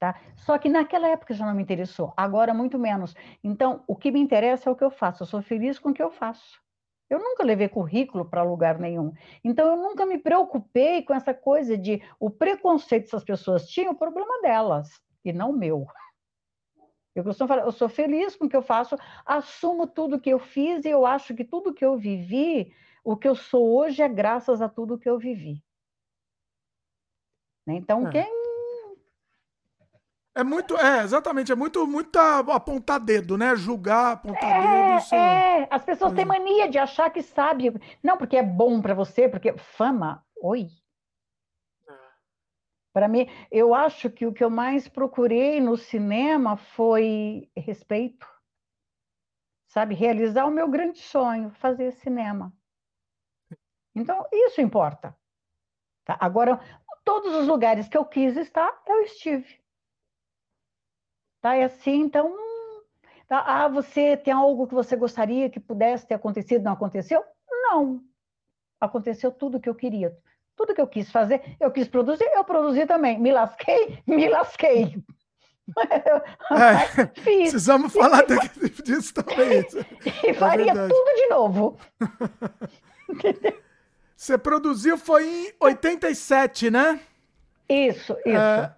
Tá? 0.00 0.20
Só 0.36 0.58
que 0.58 0.68
naquela 0.68 1.08
época 1.08 1.32
já 1.32 1.46
não 1.46 1.54
me 1.54 1.62
interessou, 1.62 2.12
agora 2.16 2.52
muito 2.52 2.78
menos. 2.78 3.14
Então, 3.42 3.82
o 3.86 3.94
que 3.94 4.10
me 4.10 4.20
interessa 4.20 4.68
é 4.68 4.72
o 4.72 4.76
que 4.76 4.84
eu 4.84 4.90
faço, 4.90 5.22
eu 5.22 5.26
sou 5.26 5.40
feliz 5.40 5.78
com 5.78 5.90
o 5.90 5.94
que 5.94 6.02
eu 6.02 6.10
faço. 6.10 6.60
Eu 7.08 7.18
nunca 7.18 7.44
levei 7.44 7.68
currículo 7.68 8.24
para 8.24 8.42
lugar 8.42 8.78
nenhum. 8.78 9.12
Então, 9.42 9.68
eu 9.68 9.76
nunca 9.76 10.04
me 10.04 10.18
preocupei 10.18 11.02
com 11.02 11.14
essa 11.14 11.32
coisa 11.32 11.78
de 11.78 12.02
o 12.18 12.28
preconceito 12.28 13.04
que 13.04 13.08
essas 13.08 13.24
pessoas 13.24 13.68
tinham, 13.68 13.92
o 13.92 13.96
problema 13.96 14.40
delas, 14.42 14.88
e 15.24 15.32
não 15.32 15.52
meu. 15.52 15.86
Eu 17.14 17.22
costumo 17.22 17.48
falar, 17.48 17.62
eu 17.62 17.72
sou 17.72 17.88
feliz 17.88 18.34
com 18.34 18.46
o 18.46 18.48
que 18.48 18.56
eu 18.56 18.62
faço, 18.62 18.96
assumo 19.24 19.86
tudo 19.86 20.20
que 20.20 20.30
eu 20.30 20.38
fiz 20.38 20.84
e 20.84 20.88
eu 20.88 21.06
acho 21.06 21.34
que 21.34 21.44
tudo 21.44 21.72
que 21.72 21.84
eu 21.84 21.96
vivi, 21.96 22.74
o 23.04 23.16
que 23.16 23.28
eu 23.28 23.36
sou 23.36 23.76
hoje 23.76 24.02
é 24.02 24.08
graças 24.08 24.60
a 24.60 24.68
tudo 24.68 24.98
que 24.98 25.08
eu 25.08 25.18
vivi. 25.18 25.62
Né? 27.66 27.74
Então, 27.74 28.08
é. 28.08 28.10
quem 28.10 28.44
é 30.36 30.42
muito, 30.42 30.76
é, 30.76 31.04
exatamente, 31.04 31.52
é 31.52 31.54
muito, 31.54 31.86
muito 31.86 32.18
apontar 32.18 32.98
dedo, 32.98 33.38
né? 33.38 33.54
Julgar, 33.54 34.14
apontar 34.14 34.50
é, 34.50 34.88
dedo. 34.88 34.98
Isso... 34.98 35.14
É, 35.14 35.68
as 35.70 35.84
pessoas 35.84 36.12
é. 36.12 36.16
têm 36.16 36.24
mania 36.24 36.68
de 36.68 36.76
achar 36.76 37.08
que 37.08 37.22
sabe. 37.22 37.72
Não, 38.02 38.16
porque 38.16 38.36
é 38.36 38.42
bom 38.42 38.82
para 38.82 38.94
você, 38.94 39.28
porque 39.28 39.56
fama, 39.56 40.24
oi. 40.42 40.66
Para 42.94 43.08
mim, 43.08 43.26
eu 43.50 43.74
acho 43.74 44.08
que 44.08 44.24
o 44.24 44.32
que 44.32 44.44
eu 44.44 44.48
mais 44.48 44.86
procurei 44.86 45.60
no 45.60 45.76
cinema 45.76 46.56
foi 46.56 47.50
respeito. 47.56 48.24
Sabe, 49.66 49.96
realizar 49.96 50.46
o 50.46 50.50
meu 50.52 50.70
grande 50.70 51.00
sonho, 51.00 51.50
fazer 51.50 51.90
cinema. 51.90 52.56
Então, 53.96 54.24
isso 54.32 54.60
importa. 54.60 55.18
Tá? 56.04 56.16
Agora, 56.20 56.60
todos 57.04 57.34
os 57.34 57.48
lugares 57.48 57.88
que 57.88 57.98
eu 57.98 58.04
quis 58.04 58.36
estar, 58.36 58.80
eu 58.86 59.02
estive. 59.02 59.60
Tá? 61.40 61.56
É 61.56 61.64
assim, 61.64 61.96
então. 61.96 62.32
Tá? 63.26 63.40
Ah, 63.40 63.66
você 63.66 64.16
tem 64.16 64.32
algo 64.32 64.68
que 64.68 64.74
você 64.74 64.94
gostaria 64.94 65.50
que 65.50 65.58
pudesse 65.58 66.06
ter 66.06 66.14
acontecido, 66.14 66.62
não 66.62 66.72
aconteceu? 66.72 67.24
Não. 67.50 68.04
Aconteceu 68.80 69.32
tudo 69.32 69.60
que 69.60 69.68
eu 69.68 69.74
queria. 69.74 70.16
Tudo 70.56 70.74
que 70.74 70.80
eu 70.80 70.86
quis 70.86 71.10
fazer, 71.10 71.56
eu 71.58 71.70
quis 71.70 71.88
produzir, 71.88 72.24
eu 72.32 72.44
produzi 72.44 72.86
também. 72.86 73.18
Me 73.18 73.32
lasquei, 73.32 73.98
me 74.06 74.28
lasquei. 74.28 75.02
É, 76.50 77.06
precisamos 77.22 77.92
falar 77.92 78.24
disso 78.84 79.14
também. 79.14 79.66
E 80.22 80.28
é 80.28 80.34
faria 80.34 80.70
é 80.70 80.88
tudo 80.88 81.16
de 81.16 81.26
novo. 81.28 81.78
Você 84.16 84.38
produziu 84.38 84.96
foi 84.96 85.26
em 85.26 85.52
87, 85.60 86.70
né? 86.70 87.00
Isso, 87.68 88.12
isso. 88.24 88.36
É, 88.36 88.74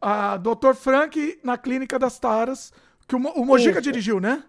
a 0.00 0.36
Dr. 0.36 0.74
Frank 0.74 1.40
na 1.42 1.58
Clínica 1.58 1.98
das 1.98 2.18
Taras, 2.18 2.72
que 3.06 3.16
o, 3.16 3.18
o 3.18 3.44
Mojica 3.44 3.80
Isso. 3.80 3.82
dirigiu, 3.82 4.20
né? 4.20 4.44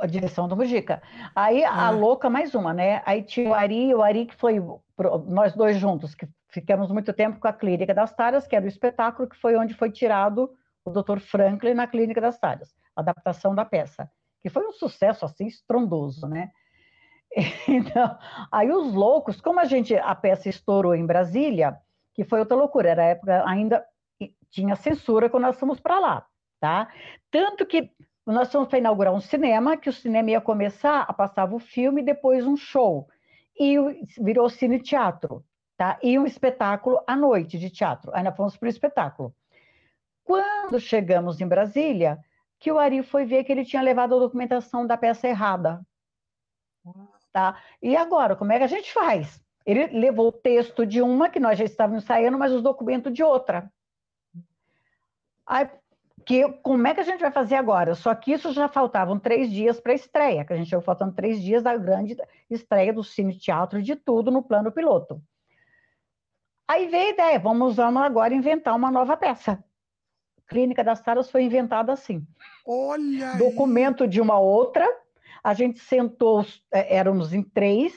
A 0.00 0.06
direção 0.06 0.48
do 0.48 0.56
Mojica. 0.56 1.02
Aí 1.34 1.64
a 1.64 1.86
ah. 1.86 1.90
louca, 1.90 2.28
mais 2.28 2.54
uma, 2.54 2.72
né? 2.72 3.02
Aí 3.04 3.22
tinha 3.22 3.50
o 3.50 3.54
Ari, 3.54 3.94
o 3.94 4.02
Ari 4.02 4.26
que 4.26 4.34
foi 4.34 4.62
nós 5.26 5.54
dois 5.54 5.78
juntos, 5.78 6.14
que 6.14 6.28
ficamos 6.48 6.90
muito 6.90 7.12
tempo 7.12 7.38
com 7.38 7.48
a 7.48 7.52
Clínica 7.52 7.94
das 7.94 8.12
Taras, 8.12 8.46
que 8.46 8.54
era 8.54 8.64
o 8.64 8.68
espetáculo 8.68 9.28
que 9.28 9.36
foi 9.36 9.56
onde 9.56 9.74
foi 9.74 9.90
tirado 9.90 10.50
o 10.84 10.90
Dr. 10.90 11.20
Franklin 11.20 11.74
na 11.74 11.86
Clínica 11.86 12.20
das 12.20 12.38
Taras, 12.38 12.74
adaptação 12.94 13.54
da 13.54 13.64
peça, 13.64 14.10
que 14.42 14.48
foi 14.48 14.66
um 14.66 14.72
sucesso 14.72 15.24
assim 15.24 15.46
estrondoso, 15.46 16.26
né? 16.26 16.50
Então, 17.68 18.18
aí 18.50 18.72
os 18.72 18.92
loucos, 18.92 19.40
como 19.40 19.60
a 19.60 19.64
gente 19.64 19.94
a 19.94 20.14
peça 20.14 20.48
estourou 20.48 20.94
em 20.94 21.06
Brasília, 21.06 21.78
que 22.12 22.24
foi 22.24 22.40
outra 22.40 22.56
loucura, 22.56 22.90
era 22.90 23.02
a 23.02 23.06
época 23.06 23.44
ainda 23.46 23.84
tinha 24.50 24.74
censura 24.74 25.30
quando 25.30 25.44
nós 25.44 25.58
fomos 25.58 25.78
para 25.78 25.98
lá, 25.98 26.26
tá? 26.60 26.88
Tanto 27.30 27.64
que 27.64 27.90
nós 28.32 28.50
fomos 28.50 28.68
para 28.68 28.78
inaugurar 28.78 29.14
um 29.14 29.20
cinema, 29.20 29.76
que 29.76 29.88
o 29.88 29.92
cinema 29.92 30.30
ia 30.30 30.40
começar 30.40 31.02
a 31.02 31.12
passar 31.12 31.52
o 31.52 31.58
filme, 31.58 32.02
depois 32.02 32.46
um 32.46 32.56
show, 32.56 33.08
e 33.58 33.76
virou 34.18 34.48
cine-teatro, 34.48 35.44
tá? 35.76 35.98
E 36.02 36.18
um 36.18 36.26
espetáculo 36.26 37.02
à 37.06 37.16
noite 37.16 37.58
de 37.58 37.70
teatro. 37.70 38.10
Aí 38.14 38.22
nós 38.22 38.36
fomos 38.36 38.56
para 38.56 38.66
o 38.66 38.70
espetáculo. 38.70 39.34
Quando 40.24 40.78
chegamos 40.78 41.40
em 41.40 41.46
Brasília, 41.46 42.18
que 42.58 42.70
o 42.70 42.78
Ari 42.78 43.02
foi 43.02 43.24
ver 43.24 43.44
que 43.44 43.50
ele 43.50 43.64
tinha 43.64 43.82
levado 43.82 44.14
a 44.14 44.18
documentação 44.18 44.86
da 44.86 44.96
peça 44.96 45.26
errada. 45.26 45.80
Tá? 47.32 47.60
E 47.82 47.96
agora, 47.96 48.36
como 48.36 48.52
é 48.52 48.58
que 48.58 48.64
a 48.64 48.68
gente 48.68 48.92
faz? 48.92 49.42
Ele 49.64 49.86
levou 49.86 50.28
o 50.28 50.32
texto 50.32 50.86
de 50.86 51.00
uma, 51.00 51.28
que 51.28 51.40
nós 51.40 51.58
já 51.58 51.64
estávamos 51.64 52.02
ensaiando, 52.02 52.38
mas 52.38 52.52
os 52.52 52.62
documentos 52.62 53.12
de 53.12 53.22
outra. 53.22 53.70
Aí, 55.46 55.68
que, 56.24 56.48
como 56.62 56.86
é 56.86 56.94
que 56.94 57.00
a 57.00 57.04
gente 57.04 57.20
vai 57.20 57.30
fazer 57.30 57.56
agora? 57.56 57.94
Só 57.94 58.14
que 58.14 58.32
isso 58.32 58.52
já 58.52 58.68
faltavam 58.68 59.18
três 59.18 59.50
dias 59.50 59.80
para 59.80 59.92
a 59.92 59.94
estreia, 59.94 60.44
que 60.44 60.52
a 60.52 60.56
gente 60.56 60.68
chegou 60.68 60.82
faltando 60.82 61.14
três 61.14 61.42
dias 61.42 61.62
da 61.62 61.76
grande 61.76 62.16
estreia 62.48 62.92
do 62.92 63.02
Cine 63.02 63.36
Teatro 63.36 63.82
de 63.82 63.96
tudo 63.96 64.30
no 64.30 64.42
plano 64.42 64.70
piloto. 64.70 65.22
Aí 66.68 66.86
veio 66.86 67.08
a 67.08 67.10
ideia, 67.10 67.38
vamos, 67.38 67.76
vamos 67.76 68.02
agora 68.02 68.32
inventar 68.32 68.76
uma 68.76 68.90
nova 68.90 69.16
peça. 69.16 69.62
Clínica 70.46 70.84
das 70.84 71.00
Taras 71.00 71.30
foi 71.30 71.42
inventada 71.42 71.92
assim. 71.92 72.26
Olha! 72.66 73.34
Documento 73.36 74.06
de 74.06 74.20
uma 74.20 74.38
outra, 74.38 74.86
a 75.42 75.54
gente 75.54 75.78
sentou, 75.80 76.44
é, 76.72 76.96
éramos 76.96 77.32
em 77.32 77.42
três, 77.42 77.92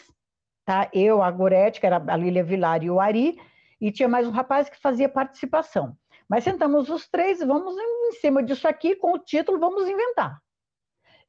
tá? 0.65 0.89
Eu, 0.93 1.21
a 1.21 1.29
Gorete, 1.29 1.79
que 1.79 1.85
era 1.85 1.97
a 1.97 2.17
Lília 2.17 2.43
Vilar 2.43 2.83
e 2.83 2.89
o 2.89 2.99
Ari, 2.99 3.39
e 3.81 3.91
tinha 3.91 4.07
mais 4.07 4.27
um 4.27 4.31
rapaz 4.31 4.69
que 4.69 4.79
fazia 4.79 5.09
participação. 5.09 5.97
Mas 6.33 6.45
sentamos 6.45 6.89
os 6.89 7.07
três 7.07 7.41
e 7.41 7.45
vamos 7.45 7.75
em 7.77 8.13
cima 8.13 8.41
disso 8.41 8.67
aqui, 8.67 8.95
com 8.95 9.13
o 9.13 9.19
título, 9.19 9.59
vamos 9.59 9.87
inventar. 9.87 10.41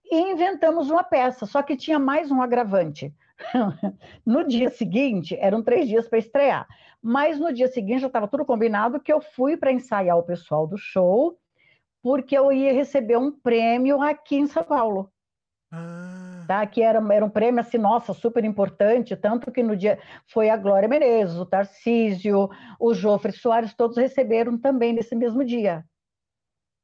E 0.02 0.18
inventamos 0.18 0.88
uma 0.88 1.04
peça, 1.04 1.44
só 1.44 1.62
que 1.62 1.76
tinha 1.76 1.98
mais 1.98 2.30
um 2.30 2.40
agravante. 2.40 3.14
no 4.24 4.48
dia 4.48 4.70
seguinte, 4.70 5.36
eram 5.38 5.62
três 5.62 5.86
dias 5.86 6.08
para 6.08 6.20
estrear, 6.20 6.66
mas 7.02 7.38
no 7.38 7.52
dia 7.52 7.68
seguinte 7.68 8.00
já 8.00 8.06
estava 8.06 8.26
tudo 8.26 8.46
combinado 8.46 8.98
que 8.98 9.12
eu 9.12 9.20
fui 9.20 9.58
para 9.58 9.70
ensaiar 9.70 10.16
o 10.16 10.22
pessoal 10.22 10.66
do 10.66 10.78
show, 10.78 11.38
porque 12.02 12.34
eu 12.34 12.50
ia 12.50 12.72
receber 12.72 13.18
um 13.18 13.30
prêmio 13.30 14.00
aqui 14.00 14.36
em 14.36 14.46
São 14.46 14.64
Paulo. 14.64 15.12
Ah. 15.70 16.23
Tá? 16.46 16.66
Que 16.66 16.82
era, 16.82 17.02
era 17.12 17.24
um 17.24 17.30
prêmio 17.30 17.60
assim, 17.60 17.78
nossa, 17.78 18.12
super 18.12 18.44
importante, 18.44 19.16
tanto 19.16 19.50
que 19.50 19.62
no 19.62 19.76
dia 19.76 19.98
foi 20.26 20.50
a 20.50 20.56
Glória 20.56 20.88
Menezes, 20.88 21.36
o 21.36 21.46
Tarcísio, 21.46 22.50
o 22.78 22.94
Jofre 22.94 23.32
Soares, 23.32 23.74
todos 23.74 23.96
receberam 23.96 24.58
também 24.58 24.92
nesse 24.92 25.14
mesmo 25.14 25.44
dia. 25.44 25.84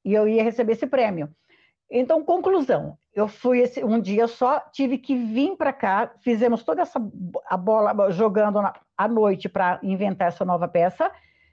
E 0.05 0.15
eu 0.15 0.27
ia 0.27 0.43
receber 0.43 0.73
esse 0.73 0.87
prêmio. 0.87 1.29
Então, 1.91 2.25
conclusão, 2.25 2.97
eu 3.13 3.27
fui 3.27 3.59
esse, 3.61 3.85
um 3.85 4.01
dia 4.01 4.29
só, 4.29 4.61
tive 4.73 4.97
que 4.97 5.17
vir 5.17 5.57
para 5.57 5.73
cá, 5.73 6.13
fizemos 6.23 6.63
toda 6.63 6.83
essa 6.83 7.01
a 7.47 7.57
bola 7.57 8.11
jogando 8.13 8.63
na, 8.63 8.73
à 8.97 9.09
noite 9.09 9.49
para 9.49 9.81
inventar 9.83 10.29
essa 10.29 10.45
nova 10.45 10.69
peça. 10.69 11.11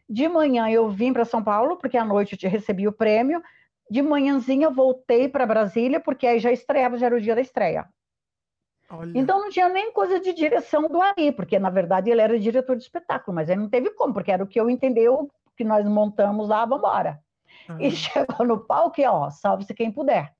De 0.07 0.29
manhã 0.29 0.69
eu 0.69 0.89
vim 0.89 1.11
para 1.11 1.25
São 1.25 1.43
Paulo, 1.43 1.77
porque 1.77 1.97
à 1.97 2.05
noite 2.05 2.37
eu 2.41 2.49
recebi 2.49 2.87
o 2.87 2.91
prêmio 2.91 3.41
de 3.89 4.01
manhãzinha 4.01 4.69
voltei 4.69 5.27
para 5.27 5.45
Brasília, 5.45 5.99
porque 5.99 6.27
aí 6.27 6.39
já 6.39 6.51
estreava, 6.51 6.97
já 6.97 7.07
era 7.07 7.15
o 7.15 7.21
dia 7.21 7.35
da 7.35 7.41
estreia. 7.41 7.87
Olha. 8.89 9.11
Então 9.15 9.39
não 9.39 9.49
tinha 9.49 9.67
nem 9.67 9.91
coisa 9.91 10.19
de 10.19 10.33
direção 10.33 10.87
do 10.87 11.01
Ari, 11.01 11.31
porque 11.31 11.59
na 11.59 11.69
verdade 11.69 12.09
ele 12.09 12.21
era 12.21 12.39
diretor 12.39 12.75
de 12.75 12.83
espetáculo, 12.83 13.35
mas 13.35 13.49
aí 13.49 13.55
não 13.55 13.69
teve 13.69 13.89
como, 13.91 14.13
porque 14.13 14.31
era 14.31 14.43
o 14.43 14.47
que 14.47 14.59
eu 14.59 14.69
entendeu 14.69 15.29
que 15.57 15.63
nós 15.63 15.85
montamos 15.85 16.47
lá, 16.47 16.65
vamos 16.65 16.79
embora. 16.79 17.19
Uhum. 17.69 17.81
E 17.81 17.91
chegou 17.91 18.45
no 18.45 18.65
palco 18.65 19.01
e 19.01 19.05
ó, 19.05 19.29
salve-se 19.29 19.73
quem 19.73 19.91
puder. 19.91 20.33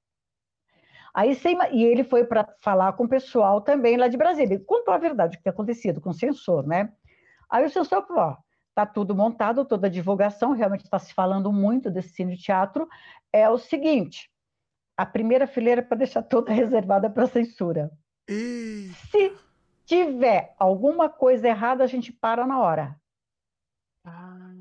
Aí 1.14 1.34
sem, 1.34 1.58
e 1.72 1.84
ele 1.84 2.04
foi 2.04 2.24
para 2.24 2.48
falar 2.62 2.94
com 2.94 3.06
o 3.06 3.10
pessoal 3.10 3.60
também 3.60 3.98
lá 3.98 4.08
de 4.08 4.16
Brasília. 4.16 4.62
Contou 4.66 4.94
a 4.94 5.00
verdade 5.00 5.34
o 5.34 5.38
que 5.38 5.44
tinha 5.44 5.52
acontecido 5.52 6.00
com 6.00 6.12
o 6.12 6.14
censor, 6.14 6.66
né? 6.66 6.94
Aí 7.50 7.66
o 7.66 7.70
censor 7.70 8.06
falou: 8.06 8.24
ó, 8.24 8.38
está 8.78 8.86
tudo 8.86 9.16
montado, 9.16 9.66
toda 9.66 9.88
a 9.88 9.90
divulgação, 9.90 10.52
realmente 10.52 10.84
está 10.84 11.00
se 11.00 11.12
falando 11.12 11.52
muito 11.52 11.90
desse 11.90 12.10
cine 12.10 12.38
teatro, 12.38 12.88
é 13.34 13.50
o 13.50 13.58
seguinte, 13.58 14.30
a 14.96 15.04
primeira 15.04 15.48
fileira 15.48 15.82
é 15.82 15.84
para 15.84 15.98
deixar 15.98 16.22
toda 16.22 16.54
reservada 16.54 17.10
para 17.10 17.26
censura. 17.26 17.92
E... 18.30 18.92
Se 19.10 19.36
tiver 19.84 20.54
alguma 20.60 21.10
coisa 21.10 21.48
errada, 21.48 21.84
a 21.84 21.88
gente 21.88 22.14
para 22.14 22.46
na 22.46 22.60
hora. 22.60 22.96
Ah, 24.06 24.52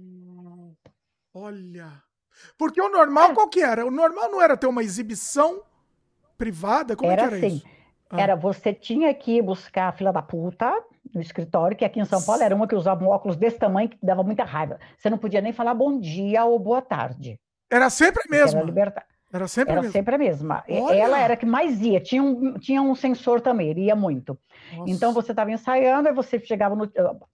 olha. 1.34 2.02
Porque 2.56 2.80
o 2.80 2.88
normal 2.88 3.32
é. 3.32 3.34
qual 3.34 3.48
que 3.48 3.60
era? 3.60 3.84
O 3.84 3.90
normal 3.90 4.30
não 4.30 4.40
era 4.40 4.56
ter 4.56 4.66
uma 4.66 4.82
exibição 4.82 5.62
privada? 6.38 6.96
Como 6.96 7.10
era 7.10 7.22
é 7.22 7.28
que 7.28 7.34
era 7.34 7.46
assim. 7.46 7.56
isso? 7.56 7.75
Ah. 8.10 8.20
Era, 8.20 8.36
você 8.36 8.72
tinha 8.72 9.12
que 9.12 9.42
buscar 9.42 9.88
a 9.88 9.92
fila 9.92 10.12
da 10.12 10.22
puta 10.22 10.72
no 11.14 11.20
escritório, 11.20 11.76
que 11.76 11.84
aqui 11.84 12.00
em 12.00 12.04
São 12.04 12.22
Paulo 12.22 12.42
era 12.42 12.54
uma 12.54 12.66
que 12.66 12.74
usava 12.74 13.04
um 13.04 13.08
óculos 13.08 13.36
desse 13.36 13.58
tamanho 13.58 13.88
que 13.88 13.98
dava 14.02 14.22
muita 14.22 14.44
raiva. 14.44 14.78
Você 14.96 15.10
não 15.10 15.18
podia 15.18 15.40
nem 15.40 15.52
falar 15.52 15.74
bom 15.74 15.98
dia 15.98 16.44
ou 16.44 16.58
boa 16.58 16.82
tarde. 16.82 17.38
Era 17.70 17.90
sempre 17.90 18.22
a 18.26 18.30
mesma. 18.30 18.58
Era 18.58 18.66
libertar. 18.66 19.06
Era 19.32 19.48
sempre 19.48 19.72
era 19.72 19.80
a 19.80 19.82
mesma. 19.82 19.92
sempre 19.92 20.14
a 20.14 20.18
mesma. 20.18 20.64
Olha. 20.68 20.96
Ela 20.96 21.18
era 21.20 21.36
que 21.36 21.44
mais 21.44 21.80
ia. 21.80 22.00
Tinha 22.00 22.22
um, 22.22 22.54
tinha 22.54 22.80
um 22.80 22.94
sensor 22.94 23.40
também, 23.40 23.70
ele 23.70 23.84
ia 23.84 23.96
muito. 23.96 24.38
Nossa. 24.72 24.90
Então 24.90 25.12
você 25.12 25.32
estava 25.32 25.50
ensaiando, 25.50 26.08
aí 26.08 26.14
você 26.14 26.38
chegava 26.38 26.76
no, 26.76 26.90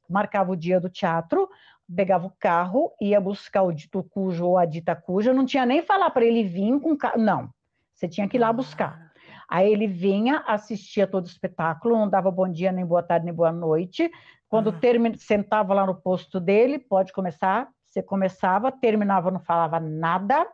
marcava 0.08 0.52
o 0.52 0.56
dia 0.56 0.80
do 0.80 0.88
teatro, 0.88 1.48
pegava 1.94 2.26
o 2.26 2.32
carro, 2.38 2.92
ia 3.00 3.20
buscar 3.20 3.62
o 3.62 3.72
dito 3.72 4.02
cujo 4.02 4.46
ou 4.46 4.58
a 4.58 4.64
dita 4.64 4.96
cuja, 4.96 5.34
não 5.34 5.44
tinha 5.44 5.66
nem 5.66 5.82
falar 5.82 6.10
para 6.10 6.24
ele 6.24 6.42
vir 6.42 6.80
com 6.80 6.96
carro. 6.96 7.18
Não. 7.18 7.50
Você 7.94 8.08
tinha 8.08 8.26
que 8.26 8.36
ir 8.36 8.40
lá 8.40 8.48
ah. 8.48 8.52
buscar. 8.52 9.11
Aí 9.48 9.72
ele 9.72 9.86
vinha, 9.86 10.42
assistia 10.46 11.06
todo 11.06 11.24
o 11.24 11.28
espetáculo, 11.28 11.96
não 11.96 12.08
dava 12.08 12.30
bom 12.30 12.48
dia, 12.50 12.72
nem 12.72 12.84
boa 12.84 13.02
tarde, 13.02 13.26
nem 13.26 13.34
boa 13.34 13.52
noite. 13.52 14.10
Quando 14.48 14.68
uhum. 14.68 14.78
termina, 14.78 15.16
sentava 15.16 15.72
lá 15.72 15.86
no 15.86 15.94
posto 15.94 16.38
dele, 16.38 16.78
pode 16.78 17.12
começar. 17.12 17.68
Você 17.88 18.02
começava, 18.02 18.72
terminava, 18.72 19.30
não 19.30 19.40
falava 19.40 19.78
nada, 19.78 20.46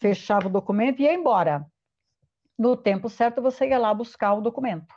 fechava 0.00 0.48
o 0.48 0.50
documento 0.50 1.00
e 1.00 1.04
ia 1.04 1.14
embora. 1.14 1.64
No 2.58 2.76
tempo 2.76 3.08
certo, 3.08 3.40
você 3.40 3.68
ia 3.68 3.78
lá 3.78 3.94
buscar 3.94 4.34
o 4.34 4.40
documento. 4.40 4.94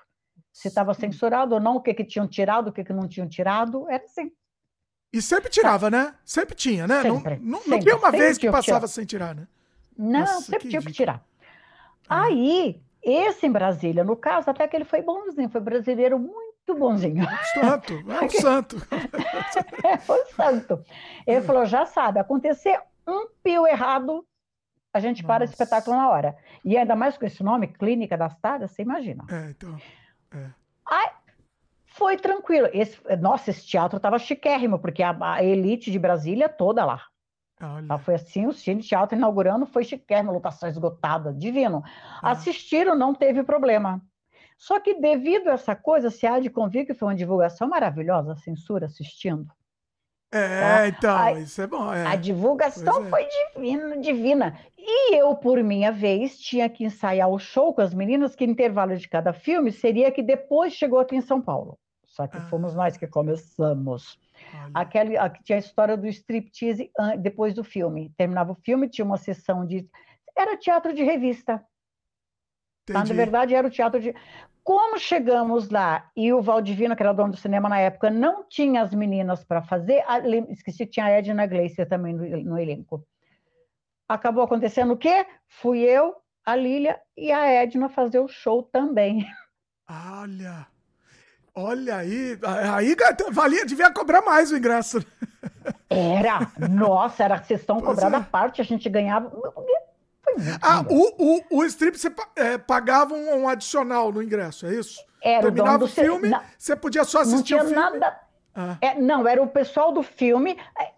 Se 0.51 0.67
estava 0.67 0.93
censurado 0.93 1.56
ou 1.56 1.61
não, 1.61 1.75
o 1.75 1.81
que, 1.81 1.93
que 1.93 2.03
tinham 2.03 2.27
tirado, 2.27 2.69
o 2.69 2.73
que, 2.73 2.83
que 2.83 2.93
não 2.93 3.07
tinham 3.07 3.30
tirado, 3.30 3.88
era 3.90 4.03
assim. 4.03 4.31
E 5.14 5.22
sempre 5.22 5.49
tirava, 5.49 5.90
né? 5.90 6.15
Sempre 6.23 6.56
tinha, 6.56 6.88
né? 6.88 7.01
Sempre, 7.01 7.38
não, 7.38 7.43
não, 7.43 7.57
sempre, 7.59 7.72
não 7.72 7.80
tinha 7.80 7.98
uma 7.98 8.11
vez 8.11 8.38
que 8.38 8.49
passava 8.49 8.88
sem 8.88 9.06
tirar, 9.06 9.35
né? 9.35 9.48
Não, 9.98 10.22
Nossa, 10.22 10.41
sempre 10.41 10.59
que 10.59 10.69
tinha 10.69 10.81
que 10.81 10.91
tirar. 10.91 11.23
Ah. 12.07 12.25
Aí, 12.25 12.81
esse 13.03 13.47
em 13.47 13.51
Brasília, 13.51 14.03
no 14.03 14.15
caso, 14.15 14.49
até 14.49 14.67
que 14.67 14.75
ele 14.75 14.85
foi 14.85 15.01
bonzinho, 15.01 15.49
foi 15.49 15.61
brasileiro 15.61 16.19
muito 16.19 16.75
bonzinho. 16.77 17.25
Santo, 17.53 17.93
é 18.09 18.25
o 18.25 18.30
santo. 18.30 18.75
é 19.83 20.11
o 20.11 20.25
santo. 20.35 20.85
Ele 21.25 21.41
falou: 21.41 21.65
já 21.65 21.85
sabe, 21.85 22.19
acontecer 22.19 22.80
um 23.07 23.27
pio 23.43 23.65
errado, 23.65 24.25
a 24.93 24.99
gente 24.99 25.23
para 25.23 25.41
o 25.41 25.45
espetáculo 25.45 25.97
na 25.97 26.09
hora. 26.09 26.38
E 26.63 26.77
ainda 26.77 26.95
mais 26.95 27.17
com 27.17 27.25
esse 27.25 27.43
nome, 27.43 27.67
Clínica 27.67 28.17
das 28.17 28.38
Tadas, 28.39 28.71
você 28.71 28.81
imagina. 28.81 29.25
É, 29.30 29.49
então. 29.49 29.77
É. 30.33 30.49
Aí, 30.85 31.09
foi 31.85 32.17
tranquilo. 32.17 32.69
Esse, 32.73 32.99
nossa, 33.17 33.49
esse 33.49 33.65
teatro 33.65 33.97
estava 33.97 34.19
chiquérrimo, 34.19 34.80
porque 34.80 35.01
a, 35.01 35.15
a 35.19 35.43
elite 35.43 35.91
de 35.91 35.99
Brasília 35.99 36.47
toda 36.47 36.85
lá. 36.85 37.10
Olha. 37.61 37.98
Foi 37.99 38.15
assim, 38.15 38.48
o 38.48 38.53
Cine 38.53 38.81
Teatro 38.81 39.17
inaugurando, 39.17 39.65
foi 39.65 39.83
chiquérrimo, 39.83 40.31
lotação 40.31 40.67
esgotada, 40.67 41.33
divino. 41.33 41.83
Ah. 42.22 42.31
Assistiram, 42.31 42.95
não 42.95 43.14
teve 43.14 43.43
problema. 43.43 44.01
Só 44.57 44.80
que 44.80 44.93
devido 44.99 45.48
a 45.48 45.53
essa 45.53 45.75
coisa, 45.75 46.09
se 46.09 46.27
há 46.27 46.40
de 46.40 46.49
convir 46.49 46.85
que 46.85 46.93
foi 46.93 47.07
uma 47.07 47.15
divulgação 47.15 47.67
maravilhosa, 47.67 48.33
a 48.33 48.38
censura 48.38 48.85
assistindo. 48.85 49.48
É, 50.31 50.61
tá? 50.61 50.88
então, 50.88 51.17
a, 51.17 51.31
isso 51.33 51.61
é 51.61 51.67
bom. 51.67 51.93
É. 51.93 52.07
A 52.07 52.15
divulgação 52.15 53.06
é. 53.06 53.09
foi 53.09 53.27
divina, 53.27 53.98
divina. 53.98 54.59
E 54.77 55.15
eu, 55.15 55.35
por 55.35 55.61
minha 55.61 55.91
vez, 55.91 56.40
tinha 56.40 56.69
que 56.69 56.85
ensaiar 56.85 57.30
o 57.30 57.38
show 57.38 57.73
com 57.73 57.81
as 57.81 57.93
meninas, 57.93 58.35
que 58.35 58.45
intervalo 58.45 58.95
de 58.95 59.09
cada 59.09 59.33
filme 59.33 59.72
seria 59.72 60.11
que 60.11 60.23
depois 60.23 60.73
chegou 60.73 60.99
aqui 60.99 61.15
em 61.15 61.22
São 61.22 61.41
Paulo. 61.41 61.77
Só 62.06 62.27
que 62.27 62.38
ah. 62.38 62.41
fomos 62.41 62.73
nós 62.73 62.95
que 62.95 63.07
começamos. 63.07 64.17
Aquele, 64.73 65.15
tinha 65.43 65.57
a 65.57 65.59
história 65.59 65.97
do 65.97 66.07
striptease 66.07 66.91
depois 67.19 67.53
do 67.53 67.63
filme. 67.63 68.13
Terminava 68.17 68.51
o 68.51 68.59
filme, 68.63 68.89
tinha 68.89 69.05
uma 69.05 69.17
sessão 69.17 69.65
de. 69.65 69.87
Era 70.37 70.57
teatro 70.57 70.93
de 70.93 71.03
revista. 71.03 71.63
Tá? 72.85 72.93
Na 72.93 73.03
verdade, 73.03 73.53
era 73.53 73.67
o 73.67 73.71
teatro 73.71 73.99
de. 73.99 74.13
Como 74.63 74.99
chegamos 74.99 75.69
lá 75.69 76.09
e 76.15 76.31
o 76.31 76.41
Valdivino, 76.41 76.95
que 76.95 77.01
era 77.01 77.13
dono 77.13 77.31
do 77.31 77.37
cinema 77.37 77.67
na 77.67 77.79
época, 77.79 78.11
não 78.11 78.47
tinha 78.47 78.83
as 78.83 78.93
meninas 78.93 79.43
para 79.43 79.63
fazer, 79.63 80.03
esqueci 80.49 80.85
que 80.85 80.91
tinha 80.91 81.07
a 81.07 81.09
Edna 81.09 81.47
Gleiser 81.47 81.89
também 81.89 82.13
no, 82.13 82.43
no 82.43 82.59
elenco. 82.59 83.03
Acabou 84.07 84.43
acontecendo 84.43 84.93
o 84.93 84.97
quê? 84.97 85.25
Fui 85.47 85.79
eu, 85.79 86.15
a 86.45 86.55
Lília 86.55 86.99
e 87.17 87.31
a 87.31 87.47
Edna 87.47 87.89
fazer 87.89 88.19
o 88.19 88.27
show 88.27 88.61
também. 88.61 89.25
Olha! 89.89 90.67
Olha 91.53 91.97
aí, 91.97 92.39
aí 92.73 92.95
valia, 93.31 93.65
devia 93.65 93.91
cobrar 93.91 94.21
mais 94.21 94.51
o 94.51 94.57
ingresso. 94.57 95.05
Era, 95.89 96.49
nossa, 96.69 97.23
era 97.23 97.43
sessão 97.43 97.81
cobrada 97.81 98.17
é. 98.17 98.19
à 98.19 98.23
parte, 98.23 98.61
a 98.61 98.63
gente 98.63 98.89
ganhava. 98.89 99.31
Ah, 100.61 100.85
o, 100.89 101.35
o, 101.35 101.59
o 101.59 101.65
strip 101.65 101.97
você 101.97 102.13
é, 102.38 102.57
pagava 102.57 103.13
um, 103.13 103.41
um, 103.41 103.49
adicional 103.49 104.13
no 104.13 104.23
ingresso, 104.23 104.65
é 104.65 104.75
isso? 104.75 105.03
Era 105.21 105.43
Terminava 105.43 105.83
o, 105.83 105.88
o 105.88 105.89
filme, 105.89 106.30
não, 106.30 106.41
você 106.57 106.75
podia 106.75 107.03
só 107.03 107.19
assistir 107.19 107.35
não 107.35 107.43
tinha 107.43 107.63
o 107.63 107.67
filme. 107.67 107.75
Nada, 107.75 108.19
ah. 108.55 108.77
é, 108.80 108.99
não, 108.99 109.27
era 109.27 109.43
o 109.43 109.47
pessoal 109.47 109.91
do 109.91 110.01
filme. 110.01 110.57
É, 110.80 110.91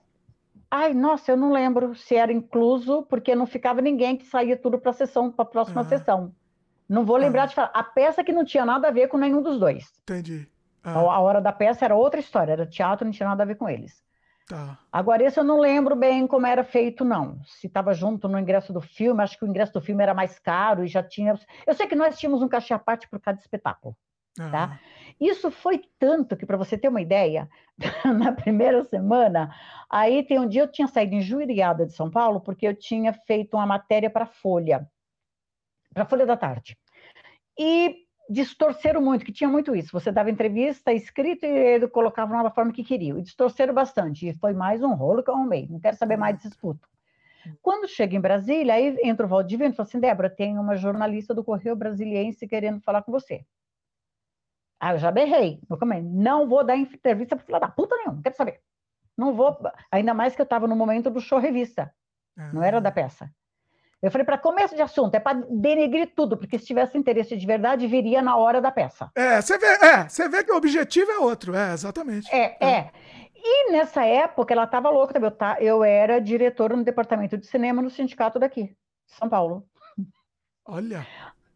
ai, 0.70 0.94
nossa, 0.94 1.32
eu 1.32 1.38
não 1.38 1.52
lembro 1.52 1.96
se 1.96 2.16
era 2.16 2.32
incluso, 2.32 3.02
porque 3.10 3.34
não 3.34 3.48
ficava 3.48 3.82
ninguém 3.82 4.16
que 4.16 4.28
saía 4.28 4.56
tudo 4.56 4.78
para 4.78 4.92
a 4.92 4.94
sessão, 4.94 5.32
para 5.32 5.44
a 5.44 5.48
próxima 5.48 5.82
ah. 5.82 5.86
sessão. 5.86 6.36
Não 6.88 7.06
vou 7.06 7.18
lembrar 7.18 7.44
ah. 7.44 7.46
de 7.46 7.56
falar. 7.56 7.72
A 7.74 7.84
peça 7.84 8.24
que 8.24 8.32
não 8.32 8.46
tinha 8.46 8.66
nada 8.66 8.88
a 8.88 8.92
ver 8.92 9.08
com 9.08 9.18
nenhum 9.18 9.42
dos 9.42 9.60
dois. 9.60 9.92
Entendi. 10.04 10.48
Ah. 10.84 10.94
A 10.94 11.20
hora 11.20 11.42
da 11.42 11.52
peça 11.52 11.86
era 11.86 11.96
outra 11.96 12.20
história, 12.20 12.52
era 12.52 12.66
teatro, 12.66 13.06
não 13.06 13.12
tinha 13.12 13.30
nada 13.30 13.44
a 13.44 13.46
ver 13.46 13.56
com 13.56 13.70
eles. 13.70 14.04
Tá. 14.48 14.78
Agora, 14.92 15.24
esse 15.24 15.40
eu 15.40 15.44
não 15.44 15.58
lembro 15.58 15.96
bem 15.96 16.28
como 16.28 16.46
era 16.46 16.64
feito, 16.64 17.06
não. 17.06 17.42
Se 17.46 17.68
estava 17.68 17.94
junto 17.94 18.28
no 18.28 18.38
ingresso 18.38 18.74
do 18.74 18.82
filme, 18.82 19.24
acho 19.24 19.38
que 19.38 19.46
o 19.46 19.48
ingresso 19.48 19.74
do 19.74 19.82
filme 19.82 20.04
era 20.04 20.14
mais 20.14 20.38
caro 20.38 20.84
e 20.84 20.88
já 20.88 21.02
tinha. 21.02 21.40
Eu 21.66 21.74
sei 21.74 21.88
que 21.88 21.96
nós 21.96 22.18
tínhamos 22.20 22.42
um 22.42 22.50
cachê 22.50 22.74
à 22.74 22.80
parte 22.80 23.08
por 23.08 23.20
cada 23.22 23.40
espetáculo. 23.40 23.96
Ah. 24.40 24.50
Tá? 24.50 24.80
Isso 25.20 25.52
foi 25.52 25.82
tanto 26.00 26.36
que, 26.36 26.46
para 26.46 26.58
você 26.58 26.78
ter 26.78 26.88
uma 26.88 27.02
ideia, 27.02 27.48
na 28.04 28.32
primeira 28.32 28.84
semana, 28.84 29.56
aí 29.90 30.24
tem 30.24 30.40
um 30.40 30.48
dia 30.48 30.64
eu 30.64 30.72
tinha 30.72 30.88
saído 30.88 31.16
injuriada 31.16 31.86
de 31.86 31.94
São 31.94 32.10
Paulo 32.10 32.42
porque 32.42 32.68
eu 32.68 32.76
tinha 32.76 33.14
feito 33.14 33.56
uma 33.56 33.66
matéria 33.66 34.10
para 34.10 34.26
Folha, 34.26 34.88
para 35.94 36.06
Folha 36.06 36.26
da 36.26 36.36
Tarde. 36.36 36.78
E 37.58 38.04
distorceram 38.30 39.02
muito, 39.02 39.26
que 39.26 39.32
tinha 39.32 39.50
muito 39.50 39.76
isso. 39.76 39.92
Você 39.92 40.12
dava 40.12 40.32
entrevista 40.32 40.92
escrito 40.92 41.46
e 41.46 41.50
ele 41.50 41.88
colocava 41.88 42.34
uma 42.34 42.52
forma 42.52 42.72
que 42.72 42.84
queria. 42.84 43.18
E 43.18 43.22
distorceram 43.22 43.74
bastante. 43.74 44.28
E 44.28 44.34
foi 44.34 44.54
mais 44.54 44.82
um 44.82 44.94
rolo 44.94 45.24
que 45.24 45.30
eu 45.30 45.36
arrumei. 45.36 45.68
Não 45.70 45.80
quero 45.80 45.98
saber 45.98 46.18
mais 46.18 46.38
desse 46.38 46.56
puto. 46.58 46.88
Quando 47.62 47.88
chega 47.88 48.16
em 48.16 48.22
Brasília, 48.22 48.74
aí 48.74 48.98
entra 49.04 49.26
o 49.26 49.30
Valdivino 49.30 49.72
e 49.72 49.76
fala 49.76 49.88
assim: 49.88 50.00
Débora, 50.00 50.30
tem 50.30 50.58
uma 50.58 50.76
jornalista 50.76 51.34
do 51.34 51.44
Correio 51.44 51.76
Brasiliense 51.76 52.48
querendo 52.48 52.80
falar 52.82 53.04
com 53.04 53.12
você. 53.12 53.46
Ah, 54.80 54.94
eu 54.94 54.98
já 54.98 55.12
berrei. 55.12 55.62
Eu 55.70 55.78
não 56.04 56.48
vou 56.48 56.64
dar 56.64 56.76
entrevista 56.76 57.36
para 57.36 57.46
filha 57.46 57.60
da 57.60 57.68
puta 57.70 57.96
nenhuma, 57.96 58.16
não 58.16 58.22
quero 58.22 58.36
saber. 58.36 58.62
Não 59.18 59.34
vou. 59.34 59.58
Ainda 59.92 60.14
mais 60.14 60.36
que 60.36 60.42
eu 60.42 60.46
estava 60.46 60.68
no 60.68 60.76
momento 60.76 61.10
do 61.10 61.20
show 61.20 61.40
revista. 61.40 61.94
Não 62.54 62.64
era 62.64 62.82
da 62.82 62.92
peça. 62.92 63.30
Eu 64.04 64.12
falei, 64.12 64.26
para 64.26 64.38
começo 64.38 64.76
de 64.76 64.82
assunto, 64.82 65.16
é 65.16 65.20
para 65.20 65.42
denegrir 65.50 66.12
tudo, 66.14 66.36
porque 66.36 66.60
se 66.60 66.66
tivesse 66.66 66.98
interesse 66.98 67.38
de 67.38 67.48
verdade, 67.48 67.88
viria 67.88 68.22
na 68.22 68.36
hora 68.36 68.60
da 68.60 68.70
peça. 68.70 69.10
É, 69.16 69.42
você 69.42 69.58
vê, 69.58 69.66
é, 69.66 70.10
você 70.10 70.28
vê 70.28 70.44
que 70.44 70.52
o 70.52 70.58
objetivo 70.58 71.10
é 71.10 71.20
outro, 71.20 71.56
é, 71.56 71.72
exatamente. 71.72 72.30
É, 72.30 72.58
é. 72.60 72.70
é. 72.70 72.92
E 73.34 73.72
nessa 73.72 74.04
época, 74.04 74.54
ela 74.54 74.66
estava 74.66 74.90
louca 74.90 75.14
também. 75.14 75.30
Eu, 75.30 75.36
tá, 75.36 75.58
eu 75.62 75.84
era 75.86 76.20
diretora 76.20 76.76
no 76.76 76.84
departamento 76.84 77.38
de 77.38 77.48
cinema 77.48 77.82
no 77.82 77.90
sindicato 77.90 78.38
daqui, 78.38 78.76
São 79.08 79.30
Paulo. 79.30 79.66
Olha. 80.66 81.08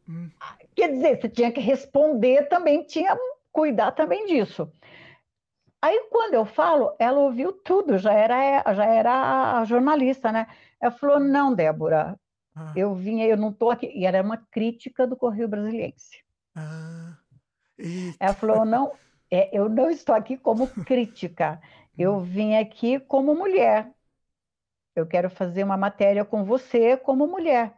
Hum. 0.08 0.30
Quer 0.74 0.92
dizer, 0.92 1.20
você 1.20 1.28
tinha 1.28 1.52
que 1.52 1.60
responder 1.60 2.48
também, 2.48 2.82
tinha 2.84 3.18
cuidar 3.52 3.92
também 3.92 4.26
disso. 4.26 4.72
Aí, 5.82 6.08
quando 6.10 6.34
eu 6.34 6.46
falo, 6.46 6.96
ela 6.98 7.20
ouviu 7.20 7.52
tudo, 7.52 7.98
já 7.98 8.14
era, 8.14 8.74
já 8.74 8.86
era 8.86 9.60
a 9.60 9.66
jornalista, 9.66 10.32
né? 10.32 10.48
Ela 10.80 10.92
falou: 10.92 11.20
não, 11.20 11.54
Débora, 11.54 12.18
ah. 12.58 12.74
Eu 12.76 12.96
vinha, 12.96 13.28
eu 13.28 13.38
não 13.38 13.50
estou 13.50 13.70
aqui. 13.70 13.86
E 13.94 14.06
era 14.06 14.22
uma 14.24 14.38
crítica 14.38 15.06
do 15.06 15.16
Correio 15.16 15.48
Brasiliense. 15.48 16.24
Ah. 16.56 17.16
Ela 18.20 18.34
falou: 18.34 18.66
não, 18.66 18.92
é, 19.30 19.56
eu 19.56 19.70
não 19.70 19.92
estou 19.92 20.16
aqui 20.16 20.38
como 20.38 20.68
crítica. 20.84 21.62
Eu 21.96 22.16
hum. 22.16 22.24
vim 22.24 22.56
aqui 22.56 23.00
como 23.00 23.36
mulher. 23.36 23.92
Eu 24.96 25.06
quero 25.06 25.30
fazer 25.30 25.64
uma 25.64 25.78
matéria 25.78 26.26
com 26.26 26.44
você 26.44 26.98
como 26.98 27.28
mulher. 27.28 27.76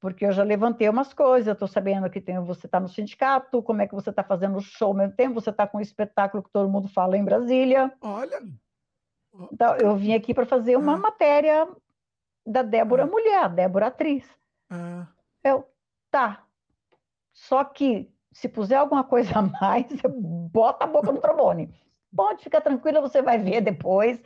Porque 0.00 0.24
eu 0.24 0.32
já 0.32 0.42
levantei 0.42 0.88
umas 0.88 1.12
coisas, 1.12 1.52
estou 1.52 1.68
sabendo 1.68 2.08
que 2.10 2.20
tem, 2.20 2.38
você 2.40 2.66
está 2.66 2.78
no 2.78 2.88
sindicato, 2.88 3.62
como 3.62 3.80
é 3.80 3.86
que 3.86 3.94
você 3.94 4.10
está 4.10 4.22
fazendo 4.22 4.56
o 4.56 4.60
show 4.60 4.88
ao 4.88 4.94
mesmo 4.94 5.14
tempo, 5.14 5.40
você 5.40 5.48
está 5.48 5.66
com 5.66 5.78
um 5.78 5.80
espetáculo 5.80 6.42
que 6.42 6.50
todo 6.50 6.68
mundo 6.68 6.88
fala 6.88 7.16
em 7.16 7.24
Brasília. 7.24 7.92
Olha. 8.02 8.42
Então, 9.50 9.76
eu 9.76 9.96
vim 9.96 10.14
aqui 10.14 10.34
para 10.34 10.44
fazer 10.46 10.76
uma 10.76 10.94
ah. 10.94 10.98
matéria 10.98 11.66
da 12.46 12.62
Débora 12.62 13.04
ah. 13.04 13.06
mulher, 13.06 13.48
Débora 13.48 13.86
atriz. 13.86 14.24
Ah. 14.70 15.06
Eu, 15.42 15.68
tá. 16.10 16.44
Só 17.32 17.64
que 17.64 18.10
se 18.32 18.48
puser 18.48 18.78
alguma 18.78 19.04
coisa 19.04 19.38
a 19.38 19.42
mais, 19.42 19.86
bota 20.50 20.84
a 20.84 20.88
boca 20.88 21.12
no 21.12 21.20
trombone. 21.20 21.74
Pode 22.14 22.44
ficar 22.44 22.60
tranquila, 22.60 23.00
você 23.00 23.22
vai 23.22 23.38
ver 23.38 23.60
depois. 23.60 24.22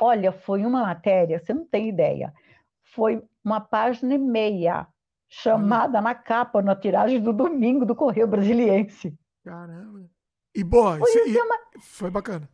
Olha, 0.00 0.32
foi 0.32 0.64
uma 0.64 0.82
matéria, 0.82 1.38
você 1.38 1.52
não 1.52 1.66
tem 1.66 1.88
ideia. 1.88 2.32
Foi 2.94 3.22
uma 3.44 3.60
página 3.60 4.14
e 4.14 4.18
meia 4.18 4.86
chamada 5.28 6.00
na 6.00 6.14
capa, 6.14 6.62
na 6.62 6.74
tiragem 6.74 7.20
do 7.20 7.32
domingo 7.32 7.84
do 7.84 7.94
Correio 7.94 8.26
Brasiliense. 8.26 9.18
Caramba. 9.44 10.08
E 10.54 10.64
boa, 10.64 10.98
foi, 10.98 11.10
isso, 11.10 11.28
e, 11.28 11.40
uma... 11.40 11.58
foi 11.80 12.10
bacana. 12.10 12.48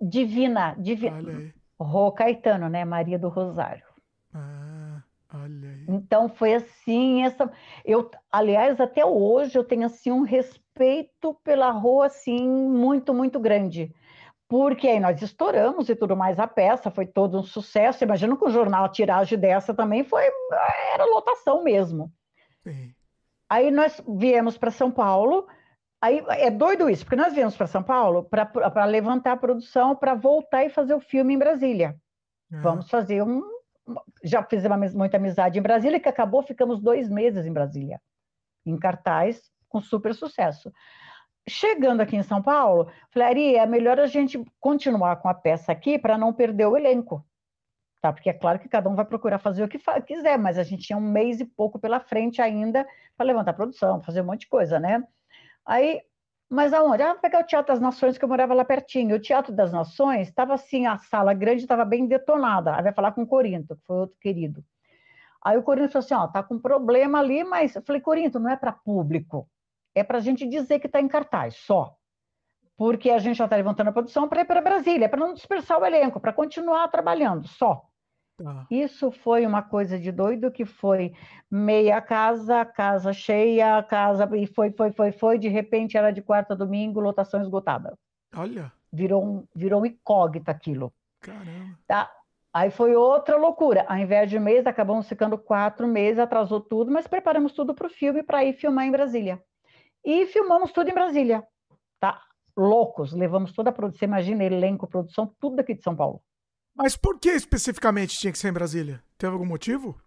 Divina, 0.00 0.74
divina. 0.78 1.52
Rô 1.78 2.12
Caetano, 2.12 2.68
né? 2.68 2.84
Maria 2.84 3.18
do 3.18 3.28
Rosário. 3.28 3.84
Ah, 4.34 5.02
olha 5.34 5.70
aí. 5.70 5.84
Então 5.88 6.28
foi 6.28 6.54
assim, 6.54 7.24
essa. 7.24 7.50
Eu, 7.84 8.10
aliás, 8.30 8.80
até 8.80 9.04
hoje 9.04 9.58
eu 9.58 9.64
tenho 9.64 9.86
assim 9.86 10.10
um 10.10 10.22
respeito 10.22 11.34
pela 11.44 11.70
Rô 11.70 12.02
assim 12.02 12.48
muito, 12.48 13.12
muito 13.12 13.38
grande 13.38 13.94
porque 14.50 14.88
aí 14.88 14.98
nós 14.98 15.22
estouramos 15.22 15.88
e 15.88 15.94
tudo 15.94 16.16
mais 16.16 16.40
a 16.40 16.46
peça, 16.48 16.90
foi 16.90 17.06
todo 17.06 17.38
um 17.38 17.42
sucesso. 17.44 18.02
Imagino 18.02 18.36
que 18.36 18.44
o 18.44 18.50
jornal 18.50 18.84
a 18.84 18.88
tiragem 18.88 19.38
dessa 19.38 19.72
também 19.72 20.02
foi 20.02 20.24
era 20.92 21.04
lotação 21.04 21.62
mesmo. 21.62 22.12
Sim. 22.58 22.92
Aí 23.48 23.70
nós 23.70 24.02
viemos 24.08 24.58
para 24.58 24.72
São 24.72 24.90
Paulo. 24.90 25.46
Aí 26.02 26.20
é 26.30 26.50
doido 26.50 26.90
isso, 26.90 27.04
porque 27.04 27.14
nós 27.14 27.32
viemos 27.32 27.56
para 27.56 27.68
São 27.68 27.80
Paulo 27.80 28.24
para 28.24 28.84
levantar 28.86 29.32
a 29.32 29.36
produção, 29.36 29.94
para 29.94 30.14
voltar 30.14 30.64
e 30.64 30.68
fazer 30.68 30.94
o 30.94 31.00
filme 31.00 31.34
em 31.34 31.38
Brasília. 31.38 31.94
Uhum. 32.50 32.60
Vamos 32.60 32.90
fazer 32.90 33.22
um. 33.22 33.44
Já 34.22 34.42
fizemos 34.42 34.94
muita 34.94 35.16
amizade 35.16 35.58
em 35.58 35.62
Brasília, 35.62 36.00
que 36.00 36.08
acabou, 36.08 36.42
ficamos 36.42 36.80
dois 36.80 37.08
meses 37.08 37.46
em 37.46 37.52
Brasília, 37.52 38.00
em 38.64 38.78
cartaz, 38.78 39.50
com 39.68 39.80
super 39.80 40.14
sucesso. 40.14 40.72
Chegando 41.48 42.00
aqui 42.00 42.16
em 42.16 42.22
São 42.22 42.42
Paulo, 42.42 42.90
falei, 43.10 43.56
é 43.56 43.66
melhor 43.66 43.98
a 43.98 44.06
gente 44.06 44.44
continuar 44.60 45.16
com 45.16 45.28
a 45.28 45.34
peça 45.34 45.72
aqui 45.72 45.98
para 45.98 46.18
não 46.18 46.32
perder 46.32 46.66
o 46.66 46.76
elenco. 46.76 47.24
Tá? 48.00 48.12
Porque 48.12 48.30
é 48.30 48.34
claro 48.34 48.58
que 48.58 48.68
cada 48.68 48.88
um 48.88 48.94
vai 48.94 49.04
procurar 49.04 49.38
fazer 49.38 49.62
o 49.62 49.68
que 49.68 49.78
quiser, 50.06 50.38
mas 50.38 50.58
a 50.58 50.62
gente 50.62 50.84
tinha 50.84 50.96
um 50.96 51.00
mês 51.00 51.40
e 51.40 51.44
pouco 51.44 51.78
pela 51.78 52.00
frente 52.00 52.40
ainda 52.40 52.86
para 53.16 53.26
levantar 53.26 53.50
a 53.50 53.54
produção, 53.54 54.02
fazer 54.02 54.22
um 54.22 54.26
monte 54.26 54.40
de 54.40 54.48
coisa, 54.48 54.78
né? 54.80 55.02
Aí, 55.66 56.00
mas 56.50 56.72
aonde? 56.72 57.02
Ah, 57.02 57.14
pegar 57.14 57.40
o 57.40 57.46
Teatro 57.46 57.72
das 57.72 57.80
Nações, 57.80 58.18
que 58.18 58.24
eu 58.24 58.28
morava 58.28 58.52
lá 58.52 58.64
pertinho. 58.64 59.16
O 59.16 59.20
Teatro 59.20 59.52
das 59.54 59.72
Nações 59.72 60.28
estava 60.28 60.54
assim, 60.54 60.86
a 60.86 60.98
sala 60.98 61.32
grande 61.32 61.62
estava 61.62 61.84
bem 61.84 62.06
detonada. 62.06 62.74
Aí 62.74 62.82
vai 62.82 62.92
falar 62.92 63.12
com 63.12 63.22
o 63.22 63.26
Corinto, 63.26 63.76
que 63.76 63.82
foi 63.86 63.96
outro 63.96 64.16
querido. 64.20 64.64
Aí 65.42 65.56
o 65.56 65.62
Corinto 65.62 65.92
falou 65.92 66.04
assim: 66.04 66.14
ó, 66.14 66.26
tá 66.26 66.42
com 66.42 66.58
problema 66.58 67.20
ali, 67.20 67.44
mas 67.44 67.76
eu 67.76 67.82
falei, 67.82 68.02
Corinto, 68.02 68.38
não 68.40 68.50
é 68.50 68.56
para 68.56 68.72
público 68.72 69.48
é 69.94 70.04
para 70.04 70.18
a 70.18 70.20
gente 70.20 70.46
dizer 70.46 70.78
que 70.78 70.86
está 70.86 71.00
em 71.00 71.08
cartaz, 71.08 71.56
só. 71.56 71.96
Porque 72.76 73.10
a 73.10 73.18
gente 73.18 73.36
já 73.36 73.44
está 73.44 73.56
levantando 73.56 73.88
a 73.88 73.92
produção 73.92 74.28
para 74.28 74.40
ir 74.40 74.46
para 74.46 74.60
Brasília, 74.60 75.08
para 75.08 75.20
não 75.20 75.34
dispersar 75.34 75.78
o 75.78 75.84
elenco, 75.84 76.20
para 76.20 76.32
continuar 76.32 76.88
trabalhando, 76.88 77.46
só. 77.46 77.84
Tá. 78.42 78.66
Isso 78.70 79.10
foi 79.10 79.44
uma 79.44 79.62
coisa 79.62 79.98
de 79.98 80.10
doido 80.10 80.50
que 80.50 80.64
foi 80.64 81.12
meia 81.50 82.00
casa, 82.00 82.64
casa 82.64 83.12
cheia, 83.12 83.82
casa 83.82 84.28
e 84.34 84.46
foi, 84.46 84.70
foi, 84.72 84.92
foi, 84.92 85.12
foi. 85.12 85.38
De 85.38 85.48
repente 85.48 85.96
era 85.96 86.10
de 86.10 86.22
quarta 86.22 86.54
a 86.54 86.56
domingo, 86.56 87.00
lotação 87.00 87.42
esgotada. 87.42 87.98
Olha. 88.34 88.72
Virou 88.90 89.24
um, 89.24 89.46
virou 89.54 89.82
um 89.82 89.86
incógnito 89.86 90.50
aquilo. 90.50 90.92
Caramba. 91.20 91.78
Tá? 91.86 92.10
Aí 92.52 92.70
foi 92.70 92.96
outra 92.96 93.36
loucura. 93.36 93.84
Ao 93.86 93.96
invés 93.96 94.30
de 94.30 94.38
um 94.38 94.40
mês, 94.40 94.66
acabamos 94.66 95.08
ficando 95.08 95.36
quatro 95.36 95.86
meses, 95.86 96.18
atrasou 96.18 96.60
tudo, 96.60 96.90
mas 96.90 97.06
preparamos 97.06 97.52
tudo 97.52 97.74
para 97.74 97.86
o 97.86 97.90
filme 97.90 98.22
para 98.22 98.42
ir 98.44 98.54
filmar 98.54 98.86
em 98.86 98.90
Brasília. 98.90 99.40
E 100.02 100.26
filmamos 100.26 100.72
tudo 100.72 100.88
em 100.88 100.94
Brasília, 100.94 101.46
tá? 102.00 102.20
Loucos, 102.56 103.12
levamos 103.12 103.52
toda 103.52 103.68
a 103.68 103.72
produção, 103.72 104.06
imagina, 104.06 104.42
elenco, 104.42 104.86
produção, 104.86 105.32
tudo 105.38 105.56
daqui 105.56 105.74
de 105.74 105.82
São 105.82 105.94
Paulo. 105.94 106.22
Mas 106.74 106.96
por 106.96 107.18
que 107.18 107.30
especificamente 107.30 108.18
tinha 108.18 108.32
que 108.32 108.38
ser 108.38 108.48
em 108.48 108.52
Brasília? 108.52 109.02
Teve 109.18 109.32
algum 109.32 109.46
motivo? 109.46 110.00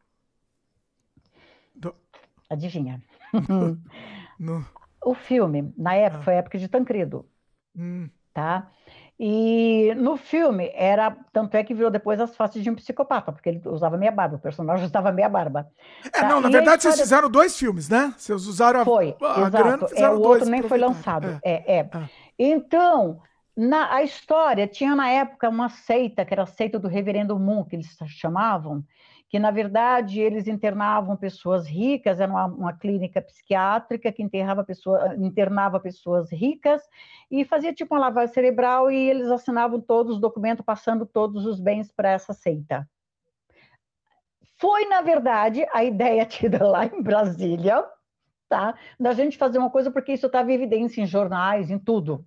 Do... 1.76 1.96
Adivinha. 2.50 3.02
no... 4.40 4.66
O 5.06 5.14
filme, 5.14 5.74
na 5.78 5.96
época, 5.96 6.22
ah. 6.22 6.24
foi 6.24 6.34
a 6.34 6.38
época 6.38 6.58
de 6.58 6.68
Tancredo. 6.68 7.26
Hum. 7.76 8.10
Tá? 8.34 8.72
E 9.20 9.94
no 9.96 10.18
filme 10.18 10.72
era, 10.74 11.16
tanto 11.32 11.56
é 11.56 11.64
que 11.64 11.74
virou 11.74 11.92
depois 11.92 12.20
as 12.20 12.36
faces 12.36 12.64
de 12.64 12.70
um 12.70 12.76
psicopata, 12.76 13.32
porque 13.32 13.48
ele 13.48 13.62
usava 13.66 13.96
meia 13.96 14.12
barba, 14.12 14.38
o 14.38 14.40
personagem 14.40 14.86
usava 14.88 15.12
meia 15.12 15.30
barba. 15.30 15.70
É, 16.04 16.10
tá? 16.10 16.28
não, 16.28 16.42
na 16.42 16.50
e 16.50 16.52
verdade 16.52 16.78
história... 16.78 16.98
vocês 16.98 17.02
fizeram 17.02 17.30
dois 17.30 17.58
filmes, 17.58 17.88
né? 17.90 18.14
Vocês 18.18 18.48
usaram 18.48 18.82
a, 18.82 18.86
Foi, 18.86 19.16
a 19.22 19.48
exato. 19.48 19.52
grana, 19.52 19.88
é, 19.96 20.10
o 20.10 20.20
outro 20.20 20.50
nem 20.50 20.64
foi 20.64 20.80
lançado. 20.80 21.40
É, 21.44 21.76
é. 21.76 21.80
é. 21.80 21.90
Ah. 21.94 22.10
Então, 22.38 23.22
na, 23.56 23.94
a 23.94 24.04
história 24.04 24.68
tinha 24.68 24.96
na 24.96 25.10
época 25.10 25.48
uma 25.48 25.70
seita, 25.70 26.26
que 26.26 26.34
era 26.34 26.44
a 26.44 26.48
seita 26.48 26.80
do 26.80 26.88
Reverendo 26.88 27.38
Moon, 27.40 27.64
que 27.64 27.76
eles 27.76 27.96
chamavam, 28.08 28.84
que 29.30 29.38
na 29.38 29.52
verdade 29.52 30.20
eles 30.20 30.48
internavam 30.48 31.16
pessoas 31.16 31.68
ricas, 31.68 32.20
era 32.20 32.32
uma, 32.32 32.46
uma 32.46 32.74
clínica 32.74 33.22
psiquiátrica 33.22 34.12
que 34.12 34.28
pessoa, 34.66 35.16
internava 35.16 35.80
pessoas 35.80 36.32
ricas 36.32 36.82
e 37.30 37.46
fazia 37.46 37.74
tipo 37.74 37.94
uma 37.94 38.02
lavagem 38.02 38.34
cerebral 38.34 38.92
e 38.92 39.10
eles 39.10 39.30
assinavam 39.30 39.80
todos 39.80 40.16
os 40.16 40.22
documentos 40.22 40.66
passando 40.66 41.06
todos 41.06 41.46
os 41.46 41.60
bens 41.60 41.92
para 41.92 42.12
essa 42.12 42.34
seita. 42.34 42.88
Foi, 44.58 44.86
na 44.86 45.02
verdade, 45.02 45.66
a 45.74 45.84
ideia 45.84 46.26
tida 46.30 46.66
lá 46.68 46.86
em 46.86 47.02
Brasília, 47.02 47.84
tá? 48.50 48.76
Da 49.00 49.14
gente 49.14 49.38
fazer 49.38 49.58
uma 49.58 49.70
coisa, 49.70 49.92
porque 49.92 50.14
isso 50.14 50.28
estava 50.28 50.52
em 50.52 50.56
evidência 50.56 51.02
em 51.02 51.06
jornais, 51.06 51.70
em 51.72 51.78
tudo, 51.78 52.26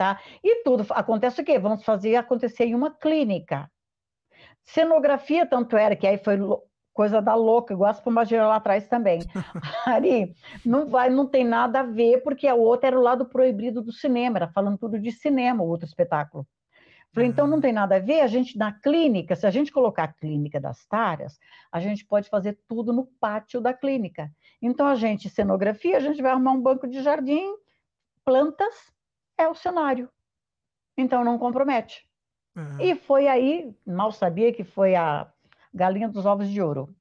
tá? 0.00 0.18
E 0.42 0.62
tudo 0.64 0.86
acontece 0.92 1.42
o 1.42 1.44
quê? 1.44 1.58
Vamos 1.58 1.84
fazer 1.84 2.16
acontecer 2.16 2.64
em 2.64 2.74
uma 2.74 2.90
clínica. 2.90 3.70
Cenografia, 4.64 5.44
tanto 5.44 5.76
era 5.76 5.94
que 5.94 6.06
aí 6.06 6.16
foi 6.16 6.38
coisa 6.90 7.20
da 7.20 7.34
louca, 7.34 7.74
igual 7.74 7.90
as 7.90 8.00
pombageiras 8.00 8.48
lá 8.48 8.56
atrás 8.56 8.88
também. 8.88 9.20
Ari, 9.86 10.34
não 10.64 10.86
vai, 10.86 11.10
não 11.10 11.26
tem 11.26 11.44
nada 11.44 11.80
a 11.80 11.82
ver, 11.82 12.22
porque 12.22 12.46
a 12.48 12.54
outra 12.54 12.88
era 12.88 12.98
o 12.98 13.02
lado 13.02 13.26
proibido 13.26 13.82
do 13.82 13.92
cinema, 13.92 14.38
era 14.38 14.48
falando 14.48 14.78
tudo 14.78 14.98
de 14.98 15.12
cinema, 15.12 15.62
o 15.62 15.68
outro 15.68 15.86
espetáculo. 15.86 16.46
Falei, 17.12 17.28
então 17.28 17.46
não 17.46 17.60
tem 17.60 17.72
nada 17.72 17.96
a 17.96 17.98
ver, 17.98 18.22
a 18.22 18.26
gente 18.26 18.56
na 18.56 18.72
clínica, 18.72 19.36
se 19.36 19.46
a 19.46 19.50
gente 19.50 19.70
colocar 19.70 20.04
a 20.04 20.12
clínica 20.14 20.58
das 20.58 20.86
taras, 20.86 21.38
a 21.70 21.78
gente 21.78 22.06
pode 22.06 22.30
fazer 22.30 22.58
tudo 22.66 22.90
no 22.90 23.04
pátio 23.20 23.60
da 23.60 23.74
clínica. 23.74 24.30
Então 24.62 24.86
a 24.86 24.94
gente, 24.94 25.28
cenografia, 25.28 25.98
a 25.98 26.00
gente 26.00 26.22
vai 26.22 26.30
arrumar 26.30 26.52
um 26.52 26.62
banco 26.62 26.88
de 26.88 27.02
jardim, 27.02 27.52
plantas, 28.24 28.74
é 29.40 29.48
o 29.48 29.54
cenário. 29.54 30.08
Então 30.96 31.24
não 31.24 31.38
compromete. 31.38 32.06
Uhum. 32.56 32.80
E 32.80 32.94
foi 32.94 33.26
aí, 33.26 33.74
mal 33.86 34.12
sabia 34.12 34.52
que 34.52 34.64
foi 34.64 34.94
a 34.94 35.30
galinha 35.72 36.08
dos 36.08 36.26
ovos 36.26 36.48
de 36.48 36.60
ouro. 36.60 36.94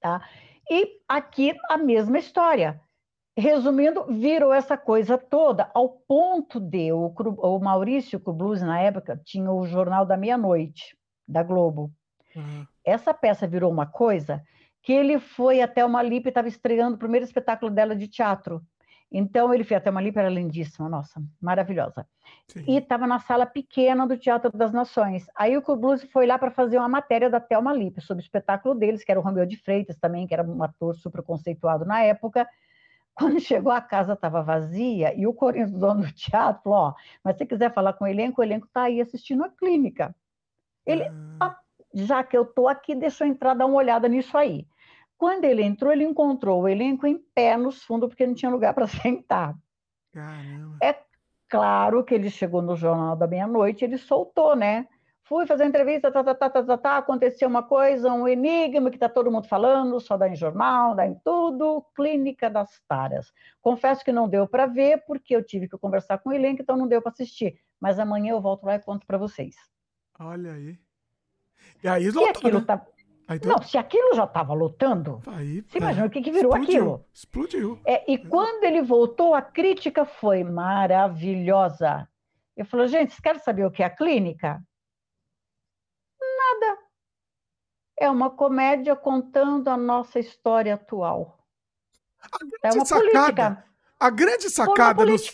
Tá? 0.00 0.22
E 0.68 1.00
aqui 1.08 1.54
a 1.68 1.76
mesma 1.76 2.18
história. 2.18 2.80
Resumindo, 3.36 4.04
virou 4.06 4.52
essa 4.52 4.76
coisa 4.76 5.16
toda, 5.16 5.70
ao 5.72 5.88
ponto 5.88 6.60
de 6.60 6.92
o, 6.92 7.06
o 7.06 7.58
Maurício 7.60 8.20
Cubluz, 8.20 8.60
na 8.60 8.78
época, 8.80 9.20
tinha 9.24 9.50
o 9.50 9.64
Jornal 9.66 10.04
da 10.04 10.16
Meia-Noite, 10.16 10.96
da 11.26 11.42
Globo. 11.42 11.90
Uhum. 12.34 12.66
Essa 12.84 13.14
peça 13.14 13.46
virou 13.46 13.70
uma 13.70 13.86
coisa 13.86 14.42
que 14.82 14.92
ele 14.92 15.18
foi 15.18 15.60
até 15.60 15.84
uma 15.84 16.02
Lipe, 16.02 16.28
estava 16.28 16.48
estreando 16.48 16.96
o 16.96 16.98
primeiro 16.98 17.24
espetáculo 17.24 17.70
dela 17.70 17.94
de 17.94 18.08
teatro. 18.08 18.60
Então, 19.10 19.52
ele 19.52 19.64
fez 19.64 19.80
até 19.80 19.90
uma 19.90 20.00
Lipe, 20.00 20.18
era 20.18 20.28
lindíssima, 20.28 20.88
nossa, 20.88 21.20
maravilhosa. 21.40 22.06
Sim. 22.46 22.64
E 22.66 22.76
estava 22.76 23.06
na 23.06 23.18
sala 23.18 23.44
pequena 23.44 24.06
do 24.06 24.16
Teatro 24.16 24.50
das 24.56 24.72
Nações. 24.72 25.26
Aí 25.34 25.56
o 25.56 25.76
Blues 25.76 26.04
foi 26.12 26.26
lá 26.26 26.38
para 26.38 26.50
fazer 26.50 26.78
uma 26.78 26.88
matéria 26.88 27.28
da 27.28 27.40
Thelma 27.40 27.72
Lippe 27.72 28.00
sobre 28.00 28.22
o 28.22 28.24
espetáculo 28.24 28.74
deles, 28.74 29.02
que 29.02 29.10
era 29.10 29.18
o 29.18 29.22
Romeu 29.22 29.44
de 29.44 29.56
Freitas 29.56 29.98
também, 29.98 30.26
que 30.26 30.34
era 30.34 30.44
um 30.44 30.62
ator 30.62 30.94
super 30.94 31.22
conceituado 31.22 31.84
na 31.84 32.02
época. 32.02 32.48
Quando 33.14 33.40
chegou 33.40 33.72
a 33.72 33.80
casa 33.80 34.12
estava 34.12 34.42
vazia 34.42 35.12
e 35.14 35.26
o 35.26 35.34
Corinthians, 35.34 35.72
dono 35.72 36.02
do 36.02 36.12
teatro, 36.12 36.62
falou: 36.62 36.78
ó, 36.78 36.94
mas 37.24 37.36
se 37.36 37.44
quiser 37.44 37.74
falar 37.74 37.94
com 37.94 38.04
o 38.04 38.08
elenco, 38.08 38.40
o 38.40 38.44
elenco 38.44 38.66
está 38.66 38.82
aí 38.82 39.00
assistindo 39.00 39.42
a 39.44 39.48
clínica. 39.48 40.14
Ele, 40.86 41.04
ah 41.40 41.56
já 41.92 42.22
que 42.22 42.36
eu 42.36 42.42
estou 42.42 42.68
aqui, 42.68 42.94
deixa 42.94 43.24
eu 43.24 43.28
entrar 43.28 43.54
dar 43.54 43.66
uma 43.66 43.76
olhada 43.76 44.08
nisso 44.08 44.36
aí. 44.36 44.66
Quando 45.20 45.44
ele 45.44 45.62
entrou, 45.62 45.92
ele 45.92 46.02
encontrou 46.02 46.62
o 46.62 46.66
elenco 46.66 47.06
em 47.06 47.18
pé 47.18 47.54
nos 47.54 47.84
fundos, 47.84 48.08
porque 48.08 48.26
não 48.26 48.32
tinha 48.32 48.50
lugar 48.50 48.72
para 48.72 48.86
sentar. 48.88 49.54
Caramba. 50.10 50.78
É 50.82 50.96
claro 51.46 52.02
que 52.02 52.14
ele 52.14 52.30
chegou 52.30 52.62
no 52.62 52.74
Jornal 52.74 53.14
da 53.14 53.26
Meia-Noite, 53.26 53.84
ele 53.84 53.98
soltou, 53.98 54.56
né? 54.56 54.88
Fui 55.24 55.46
fazer 55.46 55.66
entrevista, 55.66 56.10
tá, 56.10 56.24
tá, 56.24 56.34
tá, 56.34 56.48
tá, 56.48 56.62
tá, 56.62 56.78
tá, 56.78 56.96
aconteceu 56.96 57.46
uma 57.46 57.62
coisa, 57.62 58.10
um 58.10 58.26
enigma 58.26 58.88
que 58.88 58.96
está 58.96 59.10
todo 59.10 59.30
mundo 59.30 59.46
falando, 59.46 60.00
só 60.00 60.16
dá 60.16 60.26
em 60.26 60.34
jornal, 60.34 60.94
dá 60.94 61.06
em 61.06 61.14
tudo, 61.22 61.84
Clínica 61.94 62.48
das 62.48 62.80
Taras. 62.88 63.30
Confesso 63.60 64.02
que 64.02 64.12
não 64.12 64.26
deu 64.26 64.48
para 64.48 64.64
ver, 64.64 65.04
porque 65.06 65.36
eu 65.36 65.44
tive 65.44 65.68
que 65.68 65.76
conversar 65.76 66.16
com 66.16 66.30
o 66.30 66.32
elenco, 66.32 66.62
então 66.62 66.78
não 66.78 66.88
deu 66.88 67.02
para 67.02 67.12
assistir. 67.12 67.60
Mas 67.78 67.98
amanhã 67.98 68.30
eu 68.30 68.40
volto 68.40 68.64
lá 68.64 68.76
e 68.76 68.82
conto 68.82 69.06
para 69.06 69.18
vocês. 69.18 69.54
Olha 70.18 70.54
aí. 70.54 70.78
E 71.84 71.88
aí, 71.88 72.08
e 72.08 72.28
aquilo 72.30 72.60
né? 72.60 72.64
tá... 72.64 72.86
Não, 73.44 73.62
se 73.62 73.78
aquilo 73.78 74.14
já 74.14 74.24
estava 74.24 74.52
lutando, 74.52 75.20
Aí, 75.26 75.62
você 75.62 75.78
é, 75.78 75.80
imagina 75.80 76.06
o 76.06 76.10
que, 76.10 76.20
que 76.20 76.32
virou 76.32 76.52
explodiu, 76.52 76.80
aquilo? 76.80 77.06
Explodiu. 77.12 77.80
É, 77.84 78.12
e 78.12 78.18
quando 78.18 78.64
ele 78.64 78.82
voltou, 78.82 79.34
a 79.34 79.42
crítica 79.42 80.04
foi 80.04 80.42
maravilhosa. 80.42 82.08
Eu 82.56 82.64
falei, 82.66 82.88
gente, 82.88 83.10
vocês 83.10 83.20
querem 83.20 83.40
saber 83.40 83.64
o 83.64 83.70
que 83.70 83.82
é 83.82 83.86
a 83.86 83.90
clínica? 83.90 84.60
Nada. 86.20 86.78
É 87.98 88.10
uma 88.10 88.30
comédia 88.30 88.96
contando 88.96 89.68
a 89.68 89.76
nossa 89.76 90.18
história 90.18 90.74
atual. 90.74 91.38
É 92.62 92.72
uma 92.72 92.84
sacada, 92.84 93.04
política. 93.04 93.64
A 93.98 94.10
grande 94.10 94.50
sacada. 94.50 95.04
Nos... 95.06 95.32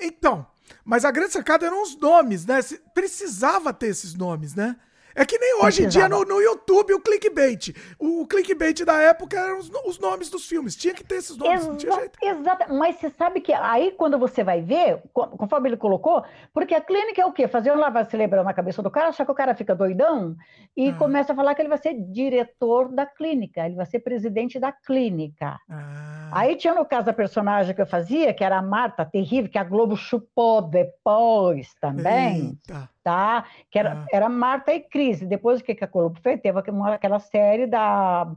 Então, 0.00 0.46
mas 0.84 1.04
a 1.04 1.10
grande 1.10 1.32
sacada 1.32 1.66
eram 1.66 1.82
os 1.82 1.96
nomes, 1.96 2.46
né? 2.46 2.60
Precisava 2.94 3.72
ter 3.72 3.88
esses 3.88 4.14
nomes, 4.14 4.54
né? 4.54 4.78
É 5.14 5.24
que 5.24 5.38
nem 5.38 5.62
hoje 5.62 5.84
em 5.84 5.88
dia 5.88 6.08
no, 6.08 6.24
no, 6.24 6.40
YouTube 6.40 6.92
o 6.92 7.00
clickbait. 7.00 7.74
O, 7.98 8.22
o 8.22 8.26
clickbait 8.26 8.84
da 8.84 9.00
época 9.00 9.38
eram 9.38 9.58
os, 9.58 9.70
os, 9.86 9.98
nomes 9.98 10.28
dos 10.28 10.46
filmes. 10.46 10.74
Tinha 10.74 10.92
que 10.92 11.04
ter 11.04 11.16
esses 11.16 11.36
nomes, 11.36 11.60
Exa 11.60 11.68
não 11.68 11.76
tinha 11.76 11.92
jeito. 11.92 12.18
Exato. 12.20 12.74
Mas 12.74 12.96
você 12.96 13.10
sabe 13.10 13.40
que 13.40 13.52
aí 13.52 13.92
quando 13.92 14.18
você 14.18 14.42
vai 14.42 14.60
ver, 14.60 15.00
conforme 15.12 15.68
ele 15.68 15.76
colocou, 15.76 16.24
porque 16.52 16.74
a 16.74 16.80
clínica 16.80 17.22
é 17.22 17.26
o 17.26 17.32
quê? 17.32 17.46
Fazer 17.46 17.70
um 17.70 17.78
lavagem 17.78 18.10
cerebral 18.10 18.44
na 18.44 18.52
cabeça 18.52 18.82
do 18.82 18.90
cara, 18.90 19.12
só 19.12 19.24
que 19.24 19.30
o 19.30 19.34
cara 19.34 19.54
fica 19.54 19.74
doidão 19.74 20.36
e 20.76 20.88
ah. 20.88 20.94
começa 20.94 21.32
a 21.32 21.36
falar 21.36 21.54
que 21.54 21.62
ele 21.62 21.68
vai 21.68 21.78
ser 21.78 21.94
diretor 21.94 22.88
da 22.88 23.06
clínica, 23.06 23.64
ele 23.64 23.76
vai 23.76 23.86
ser 23.86 24.00
presidente 24.00 24.58
da 24.58 24.72
clínica. 24.72 25.60
Ah. 25.70 26.30
Aí 26.32 26.56
tinha 26.56 26.74
no 26.74 26.84
caso 26.84 27.08
a 27.08 27.12
personagem 27.12 27.74
que 27.74 27.80
eu 27.80 27.86
fazia, 27.86 28.34
que 28.34 28.42
era 28.42 28.58
a 28.58 28.62
Marta, 28.62 29.04
terrível, 29.04 29.50
que 29.50 29.58
a 29.58 29.64
Globo 29.64 29.96
chupou 29.96 30.60
depois 30.62 31.72
também. 31.80 32.58
Eita 32.66 32.93
tá? 33.04 33.44
Que 33.70 33.78
era, 33.78 33.92
ah. 33.92 34.06
era 34.10 34.28
Marta 34.28 34.72
e 34.72 34.80
Cris. 34.80 35.20
Depois 35.20 35.60
o 35.60 35.64
que, 35.64 35.74
que 35.74 35.84
a 35.84 35.86
Globo 35.86 36.18
fez? 36.20 36.40
Teve 36.40 36.58
aquela 36.58 37.20
série 37.20 37.66
da 37.66 38.34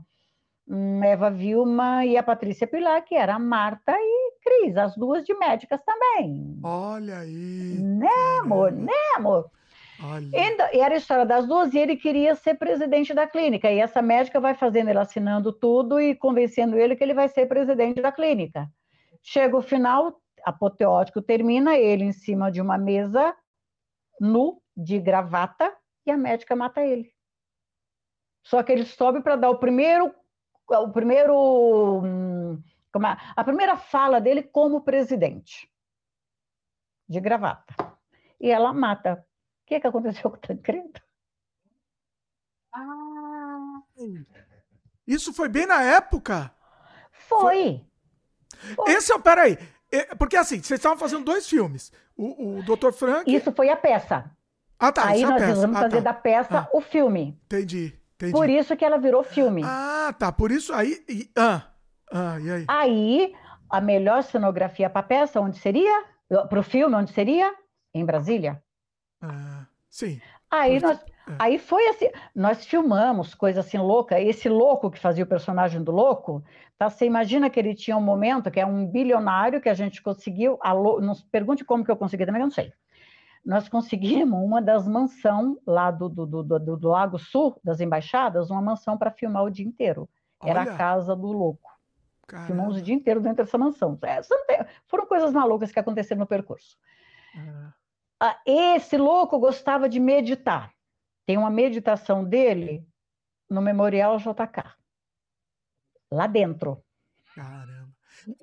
hum, 0.67 1.03
Eva 1.03 1.31
Vilma 1.31 2.05
e 2.05 2.17
a 2.17 2.21
Patrícia 2.21 2.67
Pilar, 2.67 3.03
que 3.03 3.15
era 3.15 3.39
Marta 3.39 3.93
e 3.97 4.33
Cris, 4.43 4.75
as 4.77 4.95
duas 4.95 5.23
de 5.23 5.33
médicas 5.33 5.79
também. 5.83 6.59
Olha 6.61 7.19
aí. 7.19 7.79
Né, 7.79 8.39
amor? 8.41 8.71
Né, 8.73 8.91
amor? 9.15 9.49
Olha. 10.03 10.29
E 10.73 10.79
era 10.79 10.93
a 10.93 10.97
história 10.97 11.25
das 11.25 11.47
duas 11.47 11.73
e 11.73 11.79
ele 11.79 11.95
queria 11.95 12.35
ser 12.35 12.55
presidente 12.55 13.13
da 13.13 13.25
clínica. 13.25 13.71
E 13.71 13.79
essa 13.79 14.01
médica 14.01 14.39
vai 14.39 14.53
fazendo 14.53 14.89
ele 14.89 14.99
assinando 14.99 15.51
tudo 15.51 15.99
e 15.99 16.13
convencendo 16.13 16.77
ele 16.77 16.95
que 16.95 17.03
ele 17.03 17.15
vai 17.15 17.27
ser 17.29 17.47
presidente 17.47 17.99
da 18.01 18.11
clínica. 18.11 18.69
Chega 19.23 19.57
o 19.57 19.61
final, 19.61 20.21
apoteótico 20.43 21.21
termina, 21.21 21.75
ele 21.75 22.03
em 22.03 22.11
cima 22.11 22.51
de 22.51 22.61
uma 22.61 22.77
mesa 22.77 23.33
nu, 24.19 24.61
de 24.75 24.99
gravata, 24.99 25.75
e 26.05 26.11
a 26.11 26.17
médica 26.17 26.55
mata 26.55 26.81
ele. 26.81 27.13
Só 28.43 28.63
que 28.63 28.71
ele 28.71 28.85
sobe 28.85 29.21
para 29.21 29.35
dar 29.35 29.49
o 29.49 29.59
primeiro, 29.59 30.13
o 30.67 30.89
primeiro, 30.89 32.01
hum, 32.03 32.63
é, 32.95 33.33
a 33.35 33.43
primeira 33.43 33.75
fala 33.75 34.21
dele 34.21 34.41
como 34.41 34.81
presidente, 34.81 35.69
de 37.07 37.19
gravata. 37.19 37.75
E 38.39 38.49
ela 38.49 38.71
mata. 38.73 39.25
O 39.63 39.65
que, 39.67 39.79
que 39.79 39.87
aconteceu 39.87 40.29
com 40.31 40.37
o 40.37 40.39
Tancredo? 40.39 41.01
Ah, 42.73 43.81
isso 45.05 45.33
foi 45.33 45.49
bem 45.49 45.65
na 45.65 45.83
época? 45.83 46.53
Foi. 47.11 47.85
foi. 48.75 48.93
Esse 48.93 49.11
é, 49.11 49.19
peraí, 49.19 49.57
é, 49.91 50.15
porque 50.15 50.37
assim, 50.37 50.61
vocês 50.61 50.79
estavam 50.79 50.97
fazendo 50.97 51.25
dois 51.25 51.47
filmes. 51.47 51.91
O, 52.17 52.57
o 52.57 52.63
Dr. 52.63 52.91
Frank. 52.91 53.33
Isso 53.33 53.51
foi 53.51 53.69
a 53.69 53.75
peça. 53.75 54.29
Ah, 54.79 54.91
tá. 54.91 55.07
Aí 55.07 55.23
é 55.23 55.27
nós 55.27 55.41
resolvemos 55.41 55.77
ah, 55.77 55.81
fazer 55.81 55.97
tá. 55.97 56.11
da 56.11 56.13
peça 56.13 56.59
ah, 56.59 56.69
o 56.73 56.81
filme. 56.81 57.39
Entendi, 57.45 57.93
entendi. 58.15 58.31
Por 58.31 58.49
isso 58.49 58.75
que 58.75 58.85
ela 58.85 58.97
virou 58.97 59.23
filme. 59.23 59.61
Ah, 59.65 60.13
tá. 60.17 60.31
Por 60.31 60.51
isso 60.51 60.73
aí. 60.73 61.03
E, 61.07 61.29
ah, 61.37 61.63
ah, 62.11 62.39
e 62.39 62.51
aí? 62.51 62.65
Aí, 62.67 63.35
a 63.69 63.81
melhor 63.81 64.23
cenografia 64.23 64.89
para 64.89 65.01
a 65.01 65.03
peça, 65.03 65.39
onde 65.39 65.57
seria? 65.59 66.05
Para 66.49 66.59
o 66.59 66.63
filme, 66.63 66.95
onde 66.95 67.11
seria? 67.11 67.53
Em 67.93 68.05
Brasília. 68.05 68.61
Ah, 69.21 69.65
sim. 69.89 70.21
Aí 70.49 70.79
nós. 70.79 70.99
É. 71.27 71.35
Aí 71.39 71.57
foi 71.57 71.87
assim, 71.89 72.09
nós 72.33 72.65
filmamos 72.65 73.35
coisa 73.35 73.59
assim 73.59 73.77
louca. 73.77 74.19
Esse 74.19 74.47
louco 74.47 74.89
que 74.89 74.99
fazia 74.99 75.23
o 75.23 75.27
personagem 75.27 75.83
do 75.83 75.91
louco, 75.91 76.43
tá? 76.77 76.89
Você 76.89 77.05
imagina 77.05 77.49
que 77.49 77.59
ele 77.59 77.75
tinha 77.75 77.97
um 77.97 78.01
momento 78.01 78.49
que 78.49 78.59
é 78.59 78.65
um 78.65 78.87
bilionário 78.87 79.59
que 79.59 79.69
a 79.69 79.73
gente 79.73 80.01
conseguiu. 80.01 80.57
A, 80.61 80.73
não 80.73 81.13
pergunte 81.31 81.65
como 81.65 81.83
que 81.83 81.91
eu 81.91 81.97
consegui 81.97 82.25
também, 82.25 82.41
eu 82.41 82.47
não 82.47 82.51
sei. 82.51 82.71
Nós 83.45 83.69
conseguimos 83.69 84.39
uma 84.41 84.61
das 84.61 84.87
mansões 84.87 85.57
lá 85.65 85.91
do, 85.91 86.09
do, 86.09 86.25
do, 86.25 86.43
do, 86.43 86.77
do 86.77 86.87
Lago 86.87 87.17
Sul, 87.17 87.59
das 87.63 87.79
embaixadas, 87.79 88.49
uma 88.49 88.61
mansão 88.61 88.97
para 88.97 89.11
filmar 89.11 89.43
o 89.43 89.49
dia 89.49 89.65
inteiro. 89.65 90.09
Era 90.43 90.61
Olha. 90.61 90.73
a 90.73 90.77
casa 90.77 91.15
do 91.15 91.31
louco. 91.31 91.69
Caramba. 92.27 92.47
Filmamos 92.47 92.77
o 92.77 92.81
dia 92.81 92.93
inteiro 92.93 93.21
dentro 93.21 93.43
dessa 93.43 93.57
mansão. 93.57 93.97
É, 94.03 94.65
foram 94.85 95.05
coisas 95.05 95.31
malucas 95.31 95.71
que 95.71 95.79
aconteceram 95.79 96.19
no 96.19 96.27
percurso. 96.27 96.77
Ah. 97.35 97.73
ah 98.19 98.41
esse 98.45 98.97
louco 98.97 99.39
gostava 99.39 99.87
de 99.87 99.99
meditar. 99.99 100.71
Tem 101.27 101.37
uma 101.37 101.49
meditação 101.49 102.23
dele 102.23 102.87
no 103.49 103.61
Memorial 103.61 104.17
JK. 104.17 104.63
Lá 106.09 106.25
dentro. 106.25 106.81
Caramba. 107.35 107.87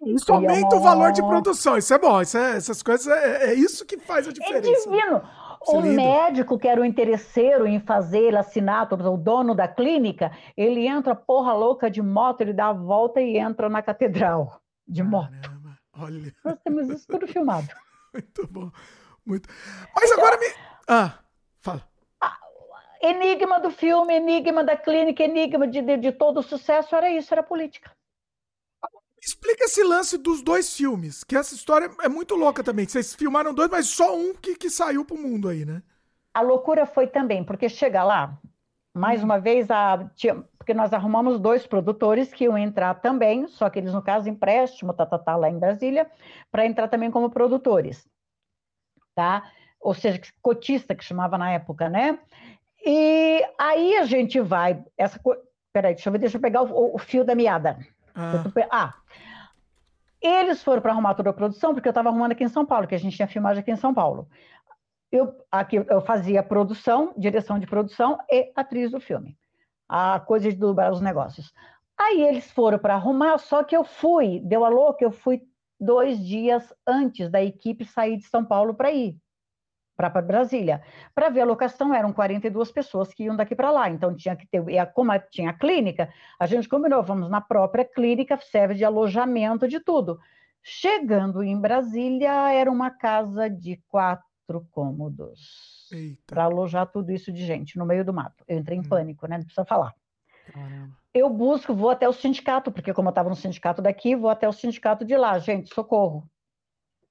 Isso 0.06 0.30
aumenta 0.30 0.76
o 0.76 0.80
valor 0.80 1.10
de 1.10 1.22
produção. 1.22 1.78
Isso 1.78 1.94
é 1.94 1.98
bom. 1.98 2.20
Isso 2.20 2.36
é, 2.36 2.56
essas 2.56 2.82
coisas 2.82 3.06
é, 3.06 3.46
é, 3.46 3.54
isso 3.54 3.86
que 3.86 3.98
faz 3.98 4.26
a 4.26 4.30
é 4.30 4.32
diferença. 4.34 4.68
É 4.68 4.74
divino. 4.74 5.22
O 5.66 5.80
médico, 5.80 6.58
que 6.58 6.68
era 6.68 6.78
o 6.78 6.84
interesseiro 6.84 7.66
em 7.66 7.80
fazer 7.80 8.18
ele 8.18 8.36
assinar, 8.36 8.86
o 8.92 9.16
dono 9.16 9.54
da 9.54 9.66
clínica, 9.66 10.30
ele 10.54 10.86
entra 10.86 11.14
porra 11.14 11.54
louca 11.54 11.90
de 11.90 12.02
moto, 12.02 12.42
ele 12.42 12.52
dá 12.52 12.68
a 12.68 12.72
volta 12.74 13.18
e 13.22 13.38
entra 13.38 13.70
na 13.70 13.80
catedral 13.80 14.60
de 14.86 15.02
moto. 15.02 15.32
Caramba, 15.40 15.78
olha. 15.94 16.34
Nós 16.44 16.58
temos 16.62 16.90
isso 16.90 17.06
tudo 17.08 17.26
filmado. 17.26 17.66
Muito 18.12 18.46
bom. 18.46 18.70
Muito. 19.24 19.48
Mas 19.96 20.10
então, 20.10 20.18
agora 20.18 20.38
me. 20.38 20.46
Ah, 20.86 21.18
fala 21.62 21.93
enigma 23.04 23.60
do 23.60 23.70
filme, 23.70 24.14
enigma 24.14 24.64
da 24.64 24.76
clínica, 24.76 25.22
enigma 25.22 25.66
de, 25.66 25.82
de, 25.82 25.96
de 25.96 26.12
todo 26.12 26.38
o 26.38 26.42
sucesso, 26.42 26.94
era 26.96 27.10
isso, 27.10 27.32
era 27.32 27.42
política. 27.42 27.90
Explica 29.20 29.64
esse 29.64 29.82
lance 29.82 30.18
dos 30.18 30.42
dois 30.42 30.74
filmes, 30.76 31.24
que 31.24 31.36
essa 31.36 31.54
história 31.54 31.90
é 32.02 32.08
muito 32.08 32.34
louca 32.34 32.62
também. 32.62 32.86
Vocês 32.86 33.14
filmaram 33.14 33.54
dois, 33.54 33.70
mas 33.70 33.88
só 33.88 34.14
um 34.14 34.34
que, 34.34 34.54
que 34.54 34.68
saiu 34.68 35.04
pro 35.04 35.16
mundo 35.16 35.48
aí, 35.48 35.64
né? 35.64 35.82
A 36.34 36.42
loucura 36.42 36.84
foi 36.84 37.06
também, 37.06 37.44
porque 37.44 37.68
chega 37.68 38.02
lá, 38.02 38.38
mais 38.92 39.22
uma 39.22 39.38
vez, 39.38 39.70
a, 39.70 40.10
porque 40.58 40.74
nós 40.74 40.92
arrumamos 40.92 41.40
dois 41.40 41.66
produtores 41.66 42.32
que 42.32 42.44
iam 42.44 42.58
entrar 42.58 42.94
também, 42.94 43.46
só 43.46 43.70
que 43.70 43.78
eles, 43.78 43.92
no 43.94 44.02
caso, 44.02 44.28
empréstimo, 44.28 44.92
tá, 44.92 45.06
tá, 45.06 45.18
tá 45.18 45.36
lá 45.36 45.48
em 45.48 45.58
Brasília, 45.58 46.10
para 46.50 46.66
entrar 46.66 46.88
também 46.88 47.10
como 47.10 47.30
produtores, 47.30 48.06
tá? 49.14 49.50
Ou 49.80 49.94
seja, 49.94 50.20
cotista, 50.42 50.94
que 50.94 51.04
chamava 51.04 51.38
na 51.38 51.50
época, 51.50 51.88
né? 51.88 52.18
E 52.84 53.42
aí 53.58 53.96
a 53.96 54.04
gente 54.04 54.40
vai. 54.40 54.84
Essa, 54.96 55.20
peraí, 55.72 55.94
deixa 55.94 56.08
eu, 56.08 56.12
ver, 56.12 56.18
deixa 56.18 56.36
eu 56.36 56.40
pegar 56.40 56.62
o, 56.62 56.94
o 56.94 56.98
fio 56.98 57.24
da 57.24 57.34
meada. 57.34 57.78
Ah. 58.14 58.44
ah 58.70 58.94
eles 60.24 60.62
foram 60.62 60.80
para 60.80 60.92
arrumar 60.92 61.14
toda 61.14 61.28
a 61.28 61.34
produção, 61.34 61.74
porque 61.74 61.86
eu 61.86 61.90
estava 61.90 62.08
arrumando 62.08 62.32
aqui 62.32 62.42
em 62.42 62.48
São 62.48 62.64
Paulo, 62.64 62.86
que 62.86 62.94
a 62.94 62.98
gente 62.98 63.14
tinha 63.14 63.28
filmagem 63.28 63.60
aqui 63.60 63.70
em 63.70 63.76
São 63.76 63.92
Paulo. 63.92 64.26
Eu, 65.12 65.34
aqui, 65.52 65.76
eu 65.76 66.00
fazia 66.00 66.42
produção, 66.42 67.12
direção 67.16 67.58
de 67.58 67.66
produção 67.66 68.18
e 68.30 68.50
atriz 68.56 68.90
do 68.90 68.98
filme. 68.98 69.36
A 69.86 70.18
coisa 70.18 70.50
de 70.50 70.56
dobrar 70.56 70.90
os 70.90 71.00
negócios. 71.02 71.52
Aí 71.96 72.22
eles 72.22 72.50
foram 72.50 72.78
para 72.78 72.94
arrumar, 72.94 73.36
só 73.38 73.62
que 73.62 73.76
eu 73.76 73.84
fui, 73.84 74.40
deu 74.40 74.64
a 74.64 74.68
louca, 74.68 75.04
eu 75.04 75.12
fui 75.12 75.42
dois 75.78 76.18
dias 76.18 76.72
antes 76.86 77.28
da 77.30 77.42
equipe 77.42 77.84
sair 77.84 78.16
de 78.16 78.24
São 78.24 78.44
Paulo 78.44 78.74
para 78.74 78.90
ir 78.90 79.16
para 79.96 80.10
Brasília. 80.20 80.82
Para 81.14 81.28
ver 81.28 81.40
a 81.40 81.44
locação, 81.44 81.94
eram 81.94 82.12
42 82.12 82.70
pessoas 82.70 83.12
que 83.12 83.24
iam 83.24 83.36
daqui 83.36 83.54
para 83.54 83.70
lá, 83.70 83.90
então 83.90 84.14
tinha 84.14 84.36
que 84.36 84.46
ter, 84.46 84.62
e 84.68 84.86
como 84.86 85.12
tinha 85.30 85.50
a 85.50 85.54
clínica, 85.54 86.12
a 86.38 86.46
gente 86.46 86.68
combinou, 86.68 87.02
vamos 87.02 87.30
na 87.30 87.40
própria 87.40 87.84
clínica, 87.84 88.38
serve 88.38 88.74
de 88.74 88.84
alojamento, 88.84 89.68
de 89.68 89.80
tudo. 89.80 90.18
Chegando 90.62 91.42
em 91.42 91.58
Brasília, 91.60 92.52
era 92.52 92.70
uma 92.70 92.90
casa 92.90 93.48
de 93.48 93.82
quatro 93.88 94.66
cômodos 94.70 95.88
para 96.26 96.44
alojar 96.44 96.86
tudo 96.86 97.12
isso 97.12 97.32
de 97.32 97.44
gente 97.44 97.78
no 97.78 97.86
meio 97.86 98.04
do 98.04 98.12
mato. 98.12 98.42
Eu 98.48 98.58
entrei 98.58 98.78
em 98.78 98.80
hum. 98.80 98.88
pânico, 98.88 99.26
né? 99.26 99.36
Não 99.36 99.44
precisa 99.44 99.64
falar. 99.64 99.94
Caramba. 100.52 100.90
Eu 101.12 101.30
busco, 101.30 101.72
vou 101.72 101.90
até 101.90 102.08
o 102.08 102.12
sindicato, 102.12 102.72
porque 102.72 102.92
como 102.92 103.08
eu 103.08 103.10
estava 103.10 103.28
no 103.28 103.36
sindicato 103.36 103.80
daqui, 103.80 104.16
vou 104.16 104.28
até 104.28 104.48
o 104.48 104.52
sindicato 104.52 105.04
de 105.04 105.16
lá. 105.16 105.38
Gente, 105.38 105.72
socorro 105.72 106.28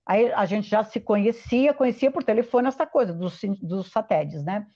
Aí 0.05 0.31
a 0.33 0.45
gente 0.45 0.69
já 0.69 0.83
se 0.83 0.99
conhecia, 0.99 1.73
conhecia 1.73 2.11
por 2.11 2.23
telefone 2.23 2.67
essa 2.67 2.85
coisa 2.85 3.13
dos, 3.13 3.39
dos 3.61 3.91
satélites, 3.91 4.43
né? 4.43 4.67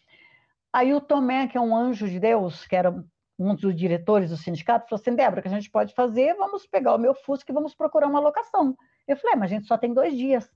Aí 0.71 0.93
o 0.93 1.01
Tomé, 1.01 1.47
que 1.47 1.57
é 1.57 1.61
um 1.61 1.75
anjo 1.75 2.07
de 2.07 2.19
Deus, 2.19 2.65
que 2.65 2.75
era 2.75 3.03
um 3.39 3.55
dos 3.55 3.75
diretores 3.75 4.29
do 4.29 4.37
sindicato, 4.37 4.89
falou 4.89 5.01
assim, 5.01 5.15
Débora, 5.15 5.39
o 5.39 5.41
que 5.43 5.47
a 5.47 5.51
gente 5.51 5.69
pode 5.69 5.93
fazer, 5.93 6.33
vamos 6.35 6.65
pegar 6.65 6.95
o 6.95 6.97
meu 6.97 7.13
Fusca 7.13 7.51
e 7.51 7.53
vamos 7.53 7.75
procurar 7.75 8.07
uma 8.07 8.19
locação. 8.19 8.75
Eu 9.07 9.15
falei, 9.17 9.33
é, 9.33 9.37
mas 9.37 9.51
a 9.51 9.55
gente 9.55 9.67
só 9.67 9.77
tem 9.77 9.93
dois 9.93 10.15
dias. 10.15 10.49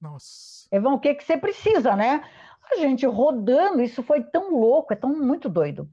Nossa. 0.00 0.66
Evão, 0.70 0.94
o 0.94 1.00
que, 1.00 1.14
que 1.14 1.24
você 1.24 1.36
precisa, 1.36 1.94
né? 1.94 2.24
A 2.70 2.76
gente 2.76 3.04
rodando, 3.04 3.82
isso 3.82 4.02
foi 4.02 4.22
tão 4.22 4.50
louco, 4.50 4.92
é 4.92 4.96
tão 4.96 5.10
muito 5.10 5.48
doido 5.48 5.88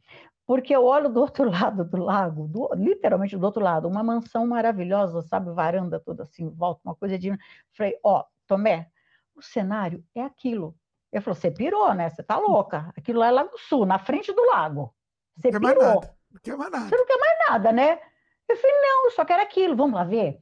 porque 0.49 0.75
eu 0.75 0.83
olho 0.83 1.09
do 1.09 1.19
outro 1.19 1.45
lado 1.47 1.85
do 1.85 1.97
lago, 1.97 2.47
do, 2.47 2.71
literalmente 2.73 3.37
do 3.37 3.45
outro 3.45 3.61
lado, 3.61 3.87
uma 3.87 4.01
mansão 4.01 4.47
maravilhosa, 4.47 5.21
sabe, 5.21 5.51
varanda 5.51 5.99
toda 5.99 6.23
assim, 6.23 6.49
volta, 6.49 6.81
uma 6.83 6.95
coisa 6.95 7.19
de. 7.19 7.31
Falei, 7.71 7.99
ó, 8.03 8.21
oh, 8.21 8.25
Tomé, 8.47 8.89
o 9.35 9.43
cenário 9.43 10.03
é 10.15 10.23
aquilo. 10.23 10.75
Ele 11.11 11.21
falou, 11.21 11.35
você 11.35 11.51
pirou, 11.51 11.93
né? 11.93 12.09
Você 12.09 12.23
tá 12.23 12.39
louca. 12.39 12.91
Aquilo 12.97 13.19
lá 13.19 13.27
é 13.27 13.31
Lago 13.31 13.59
Sul, 13.59 13.85
na 13.85 13.99
frente 13.99 14.33
do 14.33 14.43
lago. 14.47 14.91
Você 15.37 15.51
não 15.51 15.59
pirou. 15.59 15.83
Mais 15.83 15.93
nada. 15.93 16.15
Não 16.31 16.41
quer 16.41 16.57
mais 16.57 16.71
nada. 16.71 16.89
Você 16.89 16.97
não 16.97 17.05
quer 17.05 17.19
mais 17.19 17.37
nada, 17.47 17.71
né? 17.71 17.99
Eu 18.47 18.57
falei, 18.57 18.75
não, 18.81 19.05
eu 19.05 19.11
só 19.11 19.25
quero 19.25 19.43
aquilo, 19.43 19.75
vamos 19.75 19.93
lá 19.93 20.03
ver. 20.03 20.39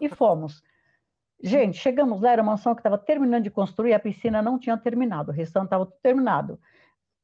E 0.00 0.08
fomos. 0.14 0.62
Gente, 1.42 1.76
chegamos 1.76 2.20
lá, 2.20 2.30
era 2.30 2.42
uma 2.42 2.52
mansão 2.52 2.72
que 2.72 2.82
estava 2.82 2.98
terminando 2.98 3.42
de 3.42 3.50
construir, 3.50 3.94
a 3.94 3.98
piscina 3.98 4.40
não 4.40 4.60
tinha 4.60 4.76
terminado, 4.76 5.32
o 5.32 5.34
restante 5.34 5.64
estava 5.64 5.86
terminado. 6.00 6.56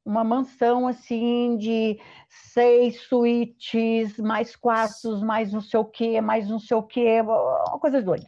Uma 0.07 0.23
mansão 0.23 0.87
assim 0.87 1.57
de 1.57 1.99
seis 2.29 3.01
suítes, 3.01 4.17
mais 4.17 4.55
quartos, 4.55 5.21
mais 5.21 5.51
não 5.51 5.59
sei 5.59 5.77
o 5.81 5.83
quê, 5.83 6.21
mais 6.21 6.47
não 6.47 6.59
sei 6.59 6.77
o 6.77 6.81
quê, 6.81 7.21
uma 7.21 7.77
coisa 7.77 8.01
doida. 8.01 8.27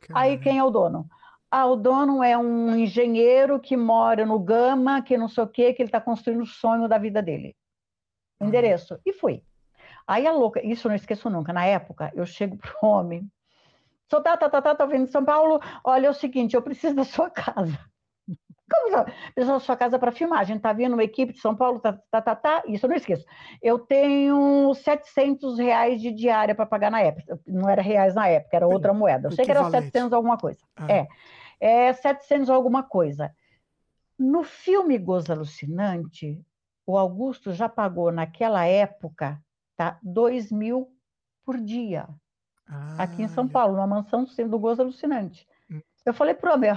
Caramba. 0.00 0.20
Aí 0.20 0.38
quem 0.38 0.58
é 0.58 0.64
o 0.64 0.70
dono? 0.70 1.08
Ah, 1.48 1.66
o 1.66 1.76
dono 1.76 2.20
é 2.20 2.36
um 2.36 2.74
engenheiro 2.74 3.60
que 3.60 3.76
mora 3.76 4.26
no 4.26 4.40
Gama, 4.40 5.02
que 5.02 5.16
não 5.16 5.28
sei 5.28 5.44
o 5.44 5.46
quê, 5.46 5.72
que 5.72 5.82
ele 5.82 5.88
está 5.88 6.00
construindo 6.00 6.42
o 6.42 6.46
sonho 6.46 6.88
da 6.88 6.98
vida 6.98 7.22
dele. 7.22 7.54
O 8.40 8.46
endereço. 8.46 8.98
E 9.06 9.12
fui. 9.12 9.40
Aí 10.08 10.26
a 10.26 10.32
louca, 10.32 10.66
isso 10.66 10.88
eu 10.88 10.90
não 10.90 10.96
esqueço 10.96 11.30
nunca, 11.30 11.52
na 11.52 11.64
época, 11.64 12.10
eu 12.12 12.26
chego 12.26 12.56
pro 12.58 12.74
homem, 12.82 13.30
sou 14.10 14.20
tá, 14.20 14.36
tá, 14.36 14.50
tá, 14.50 14.60
tá, 14.60 14.74
tá 14.74 14.84
vindo 14.84 15.06
de 15.06 15.12
São 15.12 15.24
Paulo, 15.24 15.60
olha, 15.84 16.08
é 16.08 16.10
o 16.10 16.14
seguinte, 16.14 16.54
eu 16.56 16.62
preciso 16.62 16.96
da 16.96 17.04
sua 17.04 17.30
casa. 17.30 17.78
Como? 18.70 19.04
Preciso 19.34 19.52
da 19.52 19.60
sua 19.60 19.76
casa 19.76 19.98
para 19.98 20.12
filmar, 20.12 20.40
a 20.40 20.44
gente 20.44 20.60
tá 20.60 20.72
vindo 20.72 20.94
uma 20.94 21.04
equipe 21.04 21.32
de 21.32 21.40
São 21.40 21.54
Paulo, 21.54 21.80
tá, 21.80 21.98
tá, 22.10 22.22
tá, 22.22 22.34
tá, 22.34 22.62
isso 22.66 22.86
eu 22.86 22.88
não 22.88 22.96
esqueço. 22.96 23.24
Eu 23.62 23.78
tenho 23.78 24.72
700 24.74 25.58
reais 25.58 26.00
de 26.00 26.10
diária 26.10 26.54
para 26.54 26.64
pagar 26.64 26.90
na 26.90 27.00
época, 27.00 27.38
não 27.46 27.68
era 27.68 27.82
reais 27.82 28.14
na 28.14 28.26
época, 28.26 28.56
era 28.56 28.66
outra 28.66 28.94
moeda, 28.94 29.28
eu 29.28 29.32
sei 29.32 29.44
que 29.44 29.50
era 29.50 29.68
700 29.70 30.12
alguma 30.12 30.38
coisa. 30.38 30.60
Ah. 30.76 30.86
É, 30.90 31.08
é 31.60 31.92
700 31.92 32.48
alguma 32.48 32.82
coisa. 32.82 33.30
No 34.18 34.42
filme 34.42 34.96
Gozo 34.96 35.32
Alucinante, 35.32 36.40
o 36.86 36.96
Augusto 36.96 37.52
já 37.52 37.68
pagou 37.68 38.12
naquela 38.12 38.64
época 38.64 39.40
tá, 39.76 39.98
2 40.02 40.52
mil 40.52 40.88
por 41.44 41.58
dia. 41.58 42.08
Ah, 42.66 43.02
aqui 43.02 43.22
em 43.22 43.28
São 43.28 43.46
Paulo, 43.46 43.74
numa 43.74 43.86
mansão 43.86 44.24
do 44.48 44.58
Gozo 44.58 44.82
Alucinante. 44.82 45.46
Eu 46.04 46.12
falei 46.12 46.34
para 46.34 46.54
o 46.54 46.58
meu, 46.58 46.74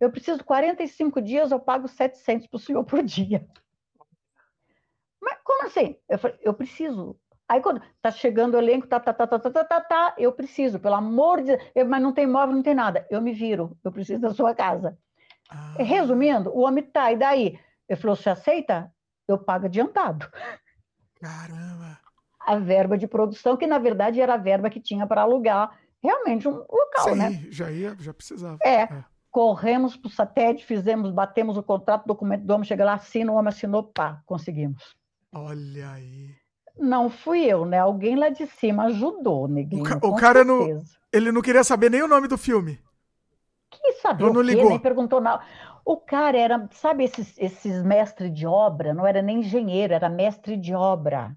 eu 0.00 0.10
preciso 0.10 0.44
45 0.44 1.20
dias, 1.20 1.52
eu 1.52 1.60
pago 1.60 1.86
700 1.86 2.46
para 2.46 2.56
o 2.56 2.60
senhor 2.60 2.84
por 2.84 3.02
dia. 3.02 3.46
Mas 5.20 5.38
como 5.44 5.66
assim? 5.66 5.96
Eu 6.08 6.18
falei, 6.18 6.38
eu 6.42 6.54
preciso. 6.54 7.16
Aí 7.48 7.60
quando 7.60 7.82
tá 8.00 8.10
chegando 8.10 8.54
o 8.54 8.58
elenco, 8.58 8.86
tá, 8.86 8.98
tá, 9.00 9.12
tá, 9.12 9.26
tá, 9.26 9.38
tá, 9.38 9.50
tá, 9.50 9.64
tá, 9.64 9.80
tá 9.80 10.14
eu 10.16 10.32
preciso, 10.32 10.78
pelo 10.78 10.94
amor 10.94 11.42
de 11.42 11.56
Deus, 11.74 11.88
mas 11.88 12.02
não 12.02 12.12
tem 12.12 12.26
móvel, 12.26 12.54
não 12.54 12.62
tem 12.62 12.74
nada. 12.74 13.06
Eu 13.10 13.20
me 13.20 13.32
viro, 13.32 13.76
eu 13.84 13.92
preciso 13.92 14.20
da 14.20 14.32
sua 14.32 14.54
casa. 14.54 14.96
Ah. 15.50 15.74
Resumindo, 15.78 16.50
o 16.50 16.60
homem 16.60 16.84
tá, 16.84 17.12
e 17.12 17.16
daí? 17.16 17.58
Ele 17.88 18.00
falou, 18.00 18.16
você 18.16 18.30
aceita? 18.30 18.92
Eu 19.26 19.36
pago 19.36 19.66
adiantado. 19.66 20.30
Caramba! 21.20 22.00
a 22.40 22.56
verba 22.56 22.96
de 22.96 23.06
produção, 23.06 23.56
que 23.56 23.66
na 23.66 23.78
verdade 23.78 24.20
era 24.20 24.34
a 24.34 24.38
verba 24.38 24.70
que 24.70 24.80
tinha 24.80 25.06
para 25.06 25.22
alugar 25.22 25.78
realmente 26.02 26.48
um 26.48 26.52
local, 26.52 27.04
Sim, 27.10 27.14
né? 27.14 27.46
já 27.50 27.70
ia, 27.70 27.96
já 27.98 28.12
precisava. 28.12 28.58
É. 28.62 28.82
é. 28.82 29.04
Corremos 29.30 29.96
para 29.96 30.08
o 30.08 30.10
satélite, 30.10 30.64
fizemos, 30.64 31.12
batemos 31.12 31.56
o 31.56 31.62
contrato, 31.62 32.06
documento 32.06 32.44
do 32.44 32.52
homem, 32.52 32.66
chega 32.66 32.84
lá, 32.84 32.94
assina, 32.94 33.30
o 33.30 33.36
homem 33.36 33.50
assinou, 33.50 33.84
pá, 33.84 34.20
conseguimos. 34.26 34.96
Olha 35.32 35.92
aí. 35.92 36.34
Não 36.76 37.08
fui 37.08 37.44
eu, 37.44 37.64
né? 37.64 37.78
Alguém 37.78 38.16
lá 38.16 38.28
de 38.28 38.46
cima 38.46 38.86
ajudou, 38.86 39.46
neguinho. 39.46 39.82
O, 39.82 39.86
ca 39.86 40.00
o 40.02 40.16
cara 40.16 40.42
não. 40.42 40.82
Ele 41.12 41.30
não 41.30 41.42
queria 41.42 41.62
saber 41.62 41.90
nem 41.90 42.02
o 42.02 42.08
nome 42.08 42.26
do 42.26 42.36
filme. 42.36 42.80
Que 43.70 43.92
saber 43.94 44.24
não 44.24 44.30
o 44.30 44.34
quê? 44.34 44.42
Ligou. 44.42 44.70
Nem 44.70 44.78
perguntou 44.80 45.20
nada. 45.20 45.44
O 45.84 45.96
cara 45.96 46.36
era, 46.36 46.68
sabe, 46.72 47.04
esses, 47.04 47.38
esses 47.38 47.82
mestres 47.84 48.32
de 48.34 48.46
obra, 48.46 48.92
não 48.92 49.06
era 49.06 49.22
nem 49.22 49.38
engenheiro, 49.38 49.94
era 49.94 50.08
mestre 50.08 50.56
de 50.56 50.74
obra 50.74 51.36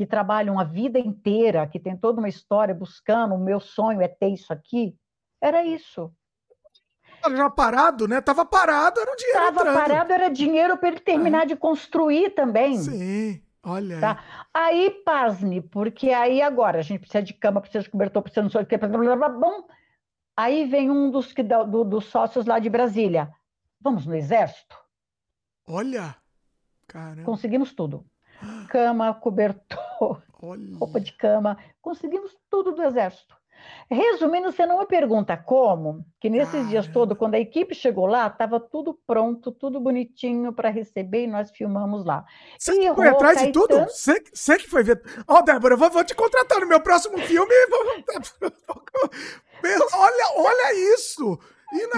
que 0.00 0.06
trabalham 0.06 0.58
a 0.58 0.64
vida 0.64 0.98
inteira, 0.98 1.66
que 1.66 1.78
tem 1.78 1.94
toda 1.94 2.20
uma 2.20 2.28
história 2.30 2.74
buscando, 2.74 3.34
o 3.34 3.38
meu 3.38 3.60
sonho 3.60 4.00
é 4.00 4.08
ter 4.08 4.28
isso 4.30 4.50
aqui, 4.50 4.96
era 5.38 5.62
isso. 5.62 6.10
Já 7.36 7.50
parado, 7.50 8.08
né? 8.08 8.18
Tava 8.22 8.46
parado, 8.46 8.98
era 8.98 9.12
o 9.12 9.14
dinheiro 9.14 9.38
Tava 9.38 9.60
entrando. 9.60 9.76
parado, 9.76 10.12
era 10.14 10.30
dinheiro 10.30 10.78
para 10.78 10.88
ele 10.88 11.00
terminar 11.00 11.42
é. 11.42 11.46
de 11.48 11.54
construir 11.54 12.30
também. 12.30 12.78
Sim, 12.78 13.42
olha 13.62 14.00
tá? 14.00 14.24
aí. 14.54 14.86
Aí, 14.86 14.90
pasme, 15.04 15.60
porque 15.60 16.08
aí 16.08 16.40
agora 16.40 16.78
a 16.78 16.82
gente 16.82 17.00
precisa 17.00 17.22
de 17.22 17.34
cama, 17.34 17.60
precisa 17.60 17.84
de 17.84 17.90
cobertor, 17.90 18.22
precisa 18.22 18.42
não 18.42 18.48
sei 18.48 18.62
o 18.62 18.66
que, 18.66 18.78
bom. 18.78 19.68
Aí 20.34 20.64
vem 20.64 20.90
um 20.90 21.10
dos, 21.10 21.30
que, 21.30 21.42
do, 21.42 21.84
dos 21.84 22.06
sócios 22.06 22.46
lá 22.46 22.58
de 22.58 22.70
Brasília. 22.70 23.30
Vamos 23.78 24.06
no 24.06 24.14
exército? 24.14 24.78
Olha, 25.68 26.16
caramba. 26.86 27.24
Conseguimos 27.24 27.74
tudo 27.74 28.02
cama, 28.68 29.14
cobertor, 29.14 30.22
Olha. 30.42 30.76
roupa 30.76 31.00
de 31.00 31.12
cama, 31.12 31.56
conseguimos 31.80 32.36
tudo 32.48 32.72
do 32.72 32.82
exército. 32.82 33.40
Resumindo, 33.90 34.52
você 34.52 34.64
não 34.66 34.78
me 34.78 34.86
pergunta 34.86 35.36
como, 35.36 36.04
que 36.20 36.30
nesses 36.30 36.68
dias 36.68 36.86
todos, 36.86 37.18
quando 37.18 37.34
a 37.34 37.40
equipe 37.40 37.74
chegou 37.74 38.06
lá, 38.06 38.28
estava 38.28 38.60
tudo 38.60 38.96
pronto, 39.06 39.50
tudo 39.50 39.80
bonitinho 39.80 40.52
para 40.52 40.70
receber 40.70 41.24
e 41.24 41.26
nós 41.26 41.50
filmamos 41.50 42.04
lá. 42.04 42.24
Você 42.56 42.72
e 42.72 42.94
foi 42.94 43.08
atrás 43.08 43.38
Caetano... 43.38 43.52
de 43.52 43.74
tudo? 43.74 43.90
Você, 43.90 44.22
você 44.32 44.58
que 44.58 44.68
foi 44.68 44.84
ver. 44.84 45.02
Ó, 45.26 45.38
oh, 45.38 45.42
Débora, 45.42 45.74
eu 45.74 45.78
vou, 45.78 45.90
vou, 45.90 46.04
te 46.04 46.14
contratar 46.14 46.60
no 46.60 46.68
meu 46.68 46.80
próximo 46.80 47.18
filme. 47.18 47.52
olha, 49.94 50.32
olha 50.36 50.94
isso! 50.94 51.36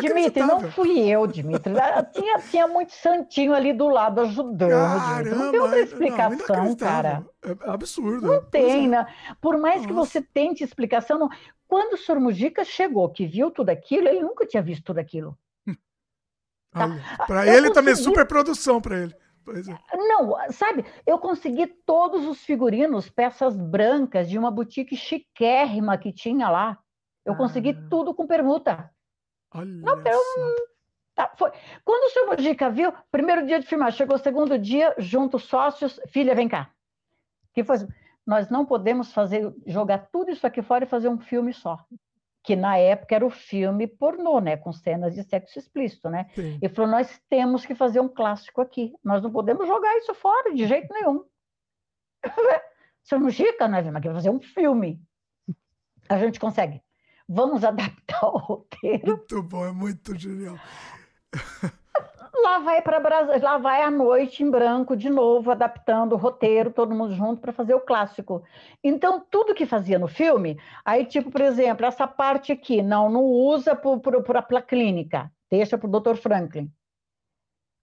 Dimitri, 0.00 0.42
não 0.42 0.60
fui 0.70 1.00
eu, 1.08 1.26
Dimitri. 1.26 1.72
tinha, 2.12 2.38
tinha 2.38 2.68
muito 2.68 2.92
santinho 2.92 3.54
ali 3.54 3.72
do 3.72 3.88
lado 3.88 4.20
ajudando. 4.20 4.70
Caramba, 4.70 5.36
não 5.36 5.50
tem 5.50 5.60
outra 5.60 5.80
explicação, 5.80 6.64
não, 6.64 6.76
cara. 6.76 7.26
É 7.42 7.70
absurdo. 7.70 8.26
Não 8.26 8.44
tem, 8.44 8.86
é. 8.86 8.88
né? 8.88 9.06
Por 9.40 9.56
mais 9.56 9.76
Nossa. 9.76 9.88
que 9.88 9.92
você 9.94 10.22
tente 10.22 10.62
explicação, 10.62 11.18
não... 11.18 11.28
quando 11.66 11.94
o 11.94 11.96
Sr. 11.96 12.20
Mujica 12.20 12.64
chegou, 12.64 13.08
que 13.08 13.26
viu 13.26 13.50
tudo 13.50 13.70
aquilo, 13.70 14.08
ele 14.08 14.20
nunca 14.20 14.46
tinha 14.46 14.62
visto 14.62 14.84
tudo 14.84 14.98
aquilo. 14.98 15.36
Tá? 16.72 16.88
Para 17.26 17.46
ele 17.46 17.68
consegui... 17.68 17.74
também, 17.74 17.94
super 17.94 18.26
produção 18.26 18.80
para 18.80 19.02
ele. 19.02 19.14
É. 19.48 19.96
Não, 19.96 20.34
sabe, 20.50 20.84
eu 21.06 21.18
consegui 21.18 21.66
todos 21.66 22.26
os 22.26 22.38
figurinos, 22.38 23.10
peças 23.10 23.56
brancas 23.56 24.28
de 24.28 24.38
uma 24.38 24.50
boutique 24.50 24.96
chiquérrima 24.96 25.98
que 25.98 26.12
tinha 26.12 26.48
lá. 26.48 26.78
Eu 27.24 27.34
ah. 27.34 27.36
consegui 27.36 27.74
tudo 27.88 28.14
com 28.14 28.26
permuta. 28.26 28.90
Olha 29.54 29.66
não, 29.66 30.02
tá, 31.14 31.32
foi. 31.36 31.50
Quando 31.84 32.04
o 32.04 32.10
senhor 32.10 32.26
Mojica 32.26 32.70
viu, 32.70 32.92
primeiro 33.10 33.46
dia 33.46 33.60
de 33.60 33.66
filmar, 33.66 33.92
chegou 33.92 34.16
o 34.16 34.18
segundo 34.18 34.58
dia, 34.58 34.94
junto 34.98 35.38
sócios, 35.38 36.00
filha, 36.08 36.34
vem 36.34 36.48
cá. 36.48 36.70
Que 37.54 37.62
foi, 37.62 37.76
nós 38.26 38.48
não 38.48 38.64
podemos 38.64 39.12
fazer, 39.12 39.52
jogar 39.66 40.08
tudo 40.10 40.30
isso 40.30 40.46
aqui 40.46 40.62
fora 40.62 40.84
e 40.84 40.88
fazer 40.88 41.08
um 41.08 41.18
filme 41.18 41.52
só. 41.52 41.78
Que 42.42 42.56
na 42.56 42.76
época 42.76 43.14
era 43.14 43.26
o 43.26 43.30
filme 43.30 43.86
pornô, 43.86 44.40
né? 44.40 44.56
Com 44.56 44.72
cenas 44.72 45.14
de 45.14 45.22
sexo 45.22 45.58
explícito, 45.58 46.08
né? 46.08 46.28
Sim. 46.34 46.58
E 46.60 46.68
falou: 46.68 46.90
nós 46.90 47.20
temos 47.28 47.64
que 47.64 47.74
fazer 47.74 48.00
um 48.00 48.08
clássico 48.08 48.60
aqui. 48.60 48.92
Nós 49.04 49.22
não 49.22 49.30
podemos 49.30 49.66
jogar 49.66 49.96
isso 49.98 50.12
fora 50.14 50.52
de 50.52 50.66
jeito 50.66 50.92
nenhum. 50.92 51.24
Senhor 53.04 53.20
Mujica, 53.20 53.68
nós 53.68 53.84
vamos 53.84 53.98
aqui 53.98 54.08
fazer 54.08 54.30
um 54.30 54.40
filme. 54.40 55.00
A 56.08 56.18
gente 56.18 56.40
consegue 56.40 56.82
vamos 57.28 57.64
adaptar 57.64 58.24
o 58.26 58.38
roteiro. 58.38 59.06
Muito 59.06 59.42
bom, 59.42 59.64
é 59.66 59.72
muito 59.72 60.18
genial. 60.18 60.56
Lá 62.42 62.58
vai 62.58 62.80
para 62.80 62.98
lá 63.40 63.58
vai 63.58 63.82
a 63.82 63.90
noite 63.90 64.42
em 64.42 64.50
branco 64.50 64.96
de 64.96 65.10
novo, 65.10 65.50
adaptando 65.50 66.14
o 66.14 66.18
roteiro, 66.18 66.72
todo 66.72 66.94
mundo 66.94 67.14
junto 67.14 67.40
para 67.40 67.52
fazer 67.52 67.74
o 67.74 67.80
clássico. 67.80 68.42
Então, 68.82 69.24
tudo 69.30 69.54
que 69.54 69.66
fazia 69.66 69.98
no 69.98 70.08
filme, 70.08 70.58
aí, 70.84 71.04
tipo, 71.04 71.30
por 71.30 71.40
exemplo, 71.40 71.84
essa 71.84 72.06
parte 72.06 72.50
aqui, 72.50 72.82
não, 72.82 73.10
não 73.10 73.22
usa 73.22 73.76
para 73.76 74.58
a 74.58 74.62
clínica, 74.62 75.30
deixa 75.50 75.76
para 75.76 75.86
o 75.86 76.00
Dr. 76.00 76.16
Franklin. 76.16 76.72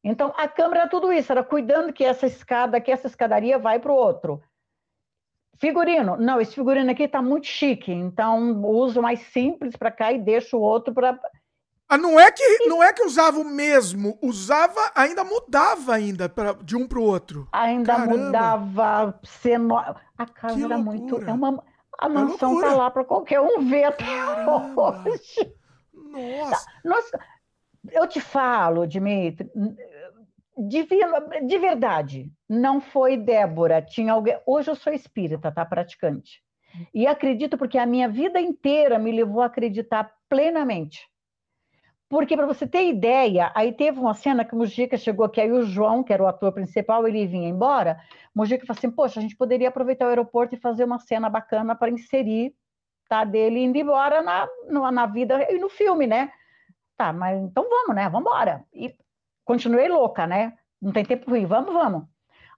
Então, 0.03 0.33
a 0.35 0.47
câmera 0.47 0.81
era 0.81 0.89
tudo 0.89 1.11
isso, 1.11 1.31
era 1.31 1.43
cuidando 1.43 1.93
que 1.93 2.03
essa 2.03 2.25
escada, 2.25 2.81
que 2.81 2.91
essa 2.91 3.07
escadaria 3.07 3.59
vai 3.59 3.79
para 3.79 3.91
o 3.91 3.95
outro. 3.95 4.41
Figurino, 5.59 6.15
não, 6.17 6.39
esse 6.39 6.55
figurino 6.55 6.89
aqui 6.89 7.03
está 7.03 7.21
muito 7.21 7.47
chique, 7.47 7.91
então 7.91 8.61
uso 8.63 9.01
mais 9.01 9.19
simples 9.33 9.75
para 9.75 9.91
cá 9.91 10.11
e 10.11 10.17
deixo 10.17 10.57
o 10.57 10.61
outro 10.61 10.93
para. 10.93 11.19
Ah, 11.89 11.97
não 11.97 12.19
é 12.19 12.31
que 12.31 12.67
não 12.67 12.83
é 12.83 12.93
que 12.93 13.03
usava 13.03 13.39
o 13.39 13.43
mesmo, 13.43 14.17
usava, 14.21 14.79
ainda 14.95 15.23
mudava 15.23 15.95
ainda 15.95 16.29
pra, 16.29 16.53
de 16.53 16.77
um 16.77 16.87
para 16.87 16.99
o 16.99 17.03
outro. 17.03 17.47
Ainda 17.51 17.95
Caramba. 17.95 18.17
mudava 18.17 19.19
ceno... 19.23 19.77
A 19.77 20.25
casa 20.25 20.55
que 20.55 20.63
era 20.63 20.75
loucura. 20.75 20.97
muito, 20.97 21.29
é 21.29 21.33
uma 21.33 21.63
a 21.99 22.05
é 22.05 22.09
mansão 22.09 22.61
tá 22.61 22.73
lá 22.73 22.89
para 22.89 23.03
qualquer 23.03 23.41
um 23.41 23.67
ver 23.67 23.83
até 23.83 24.05
hoje. 24.05 25.53
Nossa. 25.93 26.65
Tá, 26.65 26.71
Nossa, 26.85 27.19
eu 27.91 28.07
te 28.07 28.21
falo, 28.21 28.87
Dimitri, 28.87 29.51
de, 30.57 30.87
de 31.45 31.57
verdade, 31.57 32.31
não 32.49 32.81
foi 32.81 33.15
Débora, 33.15 33.81
tinha 33.81 34.13
alguém. 34.13 34.39
Hoje 34.45 34.71
eu 34.71 34.75
sou 34.75 34.91
espírita, 34.91 35.51
tá? 35.51 35.63
Praticante. 35.65 36.41
E 36.93 37.05
acredito 37.05 37.57
porque 37.57 37.77
a 37.77 37.85
minha 37.85 38.09
vida 38.09 38.39
inteira 38.41 38.97
me 38.97 39.11
levou 39.11 39.41
a 39.41 39.45
acreditar 39.45 40.11
plenamente. 40.27 41.07
Porque, 42.09 42.35
para 42.35 42.47
você 42.47 42.65
ter 42.65 42.87
ideia, 42.87 43.51
aí 43.53 43.71
teve 43.71 43.99
uma 43.99 44.15
cena 44.15 44.43
que 44.43 44.55
o 44.55 44.57
Mujica 44.57 44.97
chegou 44.97 45.25
aqui, 45.25 45.39
aí 45.39 45.51
o 45.51 45.61
João, 45.61 46.03
que 46.03 46.11
era 46.11 46.23
o 46.23 46.27
ator 46.27 46.51
principal, 46.51 47.07
ele 47.07 47.27
vinha 47.27 47.47
embora. 47.47 48.01
O 48.33 48.39
Mujica 48.39 48.65
falou 48.65 48.77
assim: 48.77 48.89
Poxa, 48.89 49.19
a 49.19 49.21
gente 49.21 49.37
poderia 49.37 49.69
aproveitar 49.69 50.05
o 50.05 50.09
aeroporto 50.09 50.55
e 50.55 50.59
fazer 50.59 50.83
uma 50.83 50.97
cena 50.97 51.29
bacana 51.29 51.75
para 51.75 51.91
inserir 51.91 52.55
tá? 53.09 53.25
Dele 53.25 53.63
indo 53.63 53.77
embora 53.77 54.21
na, 54.21 54.47
na, 54.67 54.91
na 54.91 55.05
vida 55.07 55.51
e 55.51 55.57
no 55.57 55.67
filme, 55.67 56.05
né? 56.05 56.31
Tá, 56.95 57.11
mas 57.11 57.41
então 57.41 57.67
vamos, 57.67 57.95
né? 57.95 58.07
Vamos 58.07 58.29
embora. 58.29 58.63
E 58.71 58.95
continuei 59.43 59.89
louca, 59.89 60.27
né? 60.27 60.53
Não 60.79 60.93
tem 60.93 61.03
tempo 61.03 61.31
ruim, 61.31 61.45
vamos, 61.45 61.73
vamos. 61.73 62.03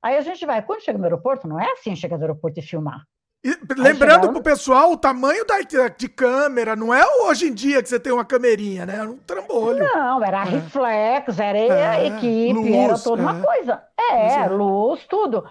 Aí 0.04 0.18
a 0.18 0.22
gente 0.22 0.46
vai, 0.46 0.62
quando 0.62 0.84
chega 0.84 0.98
no 0.98 1.04
aeroporto, 1.04 1.48
não 1.48 1.60
é 1.60 1.72
assim 1.72 1.96
chegar 1.96 2.18
no 2.18 2.24
aeroporto 2.24 2.60
e 2.60 2.64
filmar. 2.64 3.04
E, 3.44 3.50
lembrando 3.76 4.22
chegando... 4.22 4.34
pro 4.34 4.44
pessoal 4.44 4.92
o 4.92 4.98
tamanho 4.98 5.46
da, 5.46 5.60
de 5.88 6.08
câmera, 6.08 6.76
não 6.76 6.94
é 6.94 7.04
hoje 7.24 7.48
em 7.48 7.54
dia 7.54 7.82
que 7.82 7.90
você 7.90 8.00
tem 8.00 8.14
uma 8.14 8.26
camerinha, 8.26 8.86
né? 8.86 8.96
Era 8.96 9.10
um 9.10 9.18
trambolho. 9.18 9.84
Não, 9.84 10.24
era 10.24 10.42
é. 10.42 10.44
reflex, 10.44 11.40
era 11.40 11.58
é, 11.58 12.08
equipe, 12.08 12.54
luz, 12.54 12.72
era 12.72 13.00
toda 13.00 13.22
é. 13.22 13.26
uma 13.26 13.42
coisa. 13.44 13.84
É, 14.00 14.34
é, 14.34 14.48
luz, 14.48 15.06
tudo. 15.08 15.44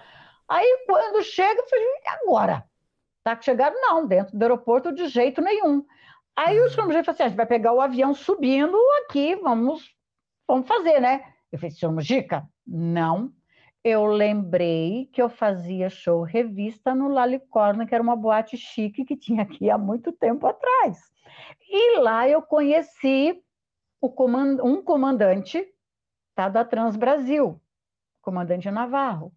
Aí 0.47 0.85
quando 0.85 1.21
chega, 1.21 1.61
eu 1.61 1.67
falei, 1.67 1.85
e 1.85 2.07
agora? 2.07 2.63
Tá 3.23 3.37
chegando? 3.39 3.75
Não, 3.75 4.07
dentro 4.07 4.37
do 4.37 4.41
aeroporto 4.41 4.93
de 4.93 5.07
jeito 5.07 5.41
nenhum. 5.41 5.85
Aí 6.35 6.59
o 6.61 6.69
senhor 6.69 6.85
Mujica 6.85 7.03
falou 7.03 7.15
assim: 7.15 7.23
a 7.23 7.27
gente 7.27 7.37
vai 7.37 7.45
pegar 7.45 7.73
o 7.73 7.81
avião 7.81 8.13
subindo 8.13 8.77
aqui, 9.03 9.35
vamos, 9.35 9.93
vamos 10.47 10.67
fazer, 10.67 10.99
né? 11.01 11.23
Eu 11.51 11.59
falei, 11.59 11.71
senhor 11.71 11.91
Mujica, 11.91 12.43
não 12.65 13.31
eu 13.83 14.05
lembrei 14.05 15.09
que 15.11 15.21
eu 15.21 15.29
fazia 15.29 15.89
show 15.89 16.21
revista 16.21 16.93
no 16.93 17.07
Lalicorno, 17.07 17.85
que 17.87 17.95
era 17.95 18.03
uma 18.03 18.15
boate 18.15 18.55
chique 18.57 19.03
que 19.03 19.17
tinha 19.17 19.41
aqui 19.41 19.69
há 19.69 19.77
muito 19.77 20.11
tempo 20.11 20.45
atrás. 20.45 21.11
E 21.67 21.97
lá 21.99 22.27
eu 22.27 22.41
conheci 22.41 23.41
comand 24.09 24.59
um 24.63 24.81
comandante 24.83 25.65
tá, 26.35 26.47
da 26.49 26.63
Trans 26.63 26.95
Brasil, 26.95 27.59
comandante 28.21 28.69
Navarro. 28.71 29.33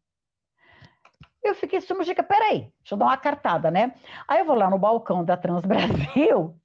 Eu 1.43 1.55
fiquei 1.55 1.79
assim, 1.79 1.95
peraí, 2.23 2.73
deixa 2.81 2.95
eu 2.95 2.99
dar 2.99 3.07
uma 3.07 3.17
cartada, 3.17 3.71
né? 3.71 3.95
Aí 4.27 4.41
eu 4.41 4.47
vou 4.47 4.57
lá 4.57 4.71
no 4.71 4.79
balcão 4.79 5.25
da 5.25 5.37
Trans 5.37 5.65
Brasil 5.65 6.59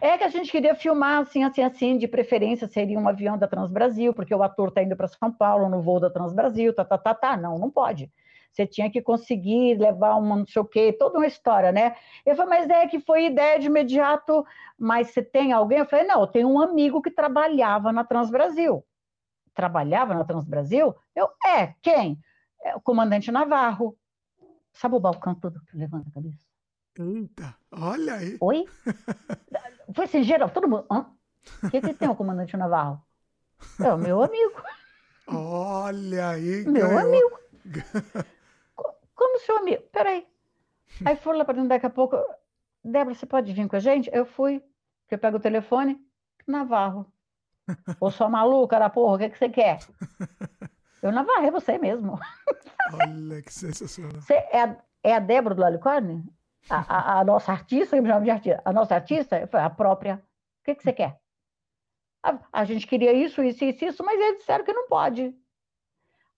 é 0.00 0.16
que 0.18 0.24
a 0.24 0.28
gente 0.28 0.50
queria 0.50 0.74
filmar 0.74 1.22
assim, 1.22 1.44
assim, 1.44 1.62
assim, 1.62 1.98
de 1.98 2.08
preferência 2.08 2.66
seria 2.66 2.98
um 2.98 3.08
avião 3.08 3.36
da 3.36 3.46
Transbrasil, 3.46 4.14
porque 4.14 4.34
o 4.34 4.42
ator 4.42 4.68
está 4.68 4.82
indo 4.82 4.96
para 4.96 5.08
São 5.08 5.32
Paulo 5.32 5.68
no 5.68 5.82
voo 5.82 6.00
da 6.00 6.10
Transbrasil, 6.10 6.74
tá, 6.74 6.84
tá, 6.84 6.98
tá, 6.98 7.14
tá. 7.14 7.36
Não, 7.36 7.58
não 7.58 7.70
pode. 7.70 8.10
Você 8.52 8.66
tinha 8.66 8.90
que 8.90 9.00
conseguir 9.00 9.78
levar 9.78 10.16
uma 10.16 10.36
não 10.36 10.46
sei 10.46 10.60
o 10.60 10.64
quê, 10.64 10.92
toda 10.92 11.18
uma 11.18 11.26
história, 11.26 11.70
né? 11.70 11.94
Eu 12.26 12.34
falei, 12.34 12.58
mas 12.58 12.70
é 12.70 12.86
que 12.86 12.98
foi 13.00 13.26
ideia 13.26 13.58
de 13.58 13.66
imediato, 13.66 14.44
mas 14.78 15.10
você 15.10 15.22
tem 15.22 15.52
alguém? 15.52 15.78
Eu 15.78 15.86
falei, 15.86 16.06
não, 16.06 16.20
eu 16.20 16.26
tenho 16.26 16.48
um 16.48 16.60
amigo 16.60 17.00
que 17.00 17.10
trabalhava 17.10 17.92
na 17.92 18.04
Transbrasil. 18.04 18.84
Trabalhava 19.54 20.14
na 20.14 20.24
Transbrasil? 20.24 20.94
Eu, 21.14 21.28
é, 21.46 21.74
quem? 21.80 22.18
É 22.64 22.74
o 22.74 22.80
comandante 22.80 23.30
Navarro. 23.30 23.96
Sabe 24.72 24.96
o 24.96 25.00
balcão 25.00 25.34
todo 25.34 25.60
que 25.66 25.76
levanta 25.76 26.08
a 26.08 26.12
cabeça? 26.12 26.49
Eita, 27.00 27.56
olha 27.72 28.14
aí. 28.14 28.36
Oi? 28.40 28.66
Foi 29.94 30.04
assim, 30.04 30.22
geral, 30.22 30.50
todo 30.50 30.68
mundo. 30.68 30.84
Hã? 30.90 31.06
O 31.64 31.70
que, 31.70 31.80
que 31.80 31.94
tem 31.94 32.08
o 32.10 32.14
comandante 32.14 32.56
Navarro? 32.58 33.02
É 33.82 33.92
o 33.92 33.96
meu 33.96 34.22
amigo. 34.22 34.62
Olha 35.26 36.28
aí. 36.28 36.64
Meu 36.66 36.88
ganhou. 36.88 36.98
amigo. 36.98 37.38
Como 39.14 39.38
seu 39.40 39.56
amigo? 39.58 39.82
Peraí. 39.90 40.26
Aí 41.04 41.16
foram 41.16 41.38
lá 41.38 41.44
para 41.44 41.54
dentro, 41.54 41.70
daqui 41.70 41.86
a 41.86 41.90
pouco. 41.90 42.16
Débora, 42.84 43.14
você 43.14 43.24
pode 43.24 43.50
vir 43.52 43.66
com 43.66 43.76
a 43.76 43.80
gente? 43.80 44.10
Eu 44.12 44.26
fui. 44.26 44.62
Eu 45.10 45.18
pego 45.18 45.38
o 45.38 45.40
telefone. 45.40 45.98
Navarro. 46.46 47.10
Ô, 47.98 48.10
sua 48.10 48.28
maluca 48.28 48.78
da 48.78 48.90
porra, 48.90 49.14
o 49.14 49.18
que, 49.18 49.30
que 49.30 49.38
você 49.38 49.48
quer? 49.48 49.78
Eu 51.02 51.12
Navarro, 51.12 51.46
é 51.46 51.50
você 51.50 51.78
mesmo. 51.78 52.18
Olha 52.92 53.40
que 53.42 53.52
sensacional. 53.52 54.20
Você 54.20 54.34
é 54.34 54.62
a, 54.62 54.76
é 55.02 55.14
a 55.14 55.18
Débora 55.18 55.54
do 55.54 55.64
Alicorne? 55.64 56.24
A, 56.68 56.76
a, 56.76 57.20
a, 57.20 57.24
nossa 57.24 57.52
artista, 57.52 57.96
eu 57.96 58.02
me 58.02 58.08
chamo 58.08 58.24
de 58.24 58.30
artista, 58.30 58.62
a 58.64 58.72
nossa 58.72 58.94
artista 58.94 59.46
foi 59.46 59.60
a 59.60 59.70
própria. 59.70 60.16
O 60.16 60.64
que, 60.64 60.74
que 60.74 60.82
você 60.82 60.92
quer? 60.92 61.18
A, 62.22 62.38
a, 62.52 62.64
gente 62.64 62.86
queria 62.86 63.12
isso, 63.12 63.42
isso, 63.42 63.64
isso, 63.64 63.84
isso, 63.84 64.04
mas 64.04 64.20
eles 64.20 64.38
disseram 64.38 64.64
que 64.64 64.72
não 64.72 64.86
pode. 64.86 65.34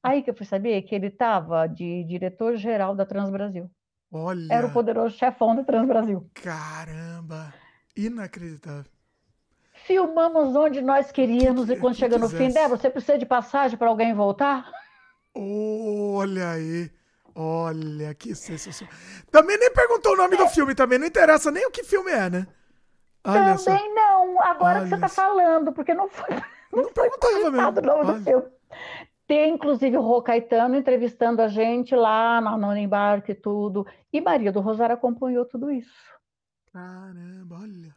Aí 0.03 0.23
que 0.23 0.31
eu 0.31 0.35
fui 0.35 0.47
saber 0.47 0.83
que 0.83 0.95
ele 0.95 1.09
estava 1.09 1.67
de 1.67 2.05
diretor-geral 2.05 2.95
da 2.95 3.05
Transbrasil. 3.05 3.71
Olha. 4.11 4.53
Era 4.53 4.67
o 4.67 4.73
poderoso 4.73 5.17
chefão 5.17 5.57
da 5.57 5.65
Transbrasil. 5.65 6.29
Caramba! 6.35 7.53
Inacreditável. 7.97 8.91
Filmamos 9.73 10.55
onde 10.55 10.81
nós 10.81 11.11
queríamos 11.11 11.67
que, 11.67 11.73
e 11.73 11.77
quando 11.79 11.97
chega 11.97 12.19
no 12.19 12.29
fim, 12.29 12.51
Débora, 12.51 12.79
você 12.79 12.89
precisa 12.89 13.19
de 13.19 13.27
passagem 13.27 13.77
para 13.77 13.89
alguém 13.89 14.15
voltar? 14.15 14.71
Olha 15.35 16.51
aí. 16.51 16.91
Olha, 17.35 18.15
que 18.15 18.35
sensacional. 18.35 18.95
Também 19.31 19.59
nem 19.59 19.73
perguntou 19.73 20.13
o 20.13 20.17
nome 20.17 20.35
é. 20.35 20.39
do 20.39 20.49
filme, 20.49 20.75
também 20.75 20.99
não 20.99 21.07
interessa 21.07 21.51
nem 21.51 21.67
o 21.67 21.71
que 21.71 21.83
filme 21.83 22.11
é, 22.11 22.29
né? 22.29 22.47
Olha 23.25 23.57
também 23.57 23.59
só. 23.59 23.95
não, 23.95 24.43
agora 24.43 24.79
Olha 24.79 24.83
que 24.83 24.89
você 24.89 24.95
está 24.97 25.09
falando, 25.09 25.73
porque 25.73 25.95
não 25.95 26.09
foi. 26.09 26.29
Não, 26.73 26.83
não 26.83 26.93
perguntava 26.93 27.51
mesmo. 27.51 27.69
o 27.69 27.83
nome 27.83 28.05
do 28.13 28.25
filme. 28.25 28.45
Tem, 29.27 29.55
inclusive, 29.55 29.97
o 29.97 30.03
Rô 30.03 30.21
Caetano 30.21 30.77
entrevistando 30.77 31.41
a 31.41 31.49
gente 31.49 31.95
lá 31.95 32.41
no, 32.41 32.59
no 32.59 32.77
embarque 32.77 33.33
e 33.33 33.35
tudo. 33.35 33.87
E 34.13 34.21
Maria 34.21 34.53
do 34.53 34.61
Rosário 34.61 34.95
acompanhou 34.95 35.45
tudo 35.45 35.71
isso. 35.71 35.95
Caramba, 36.73 37.61
olha. 37.61 37.97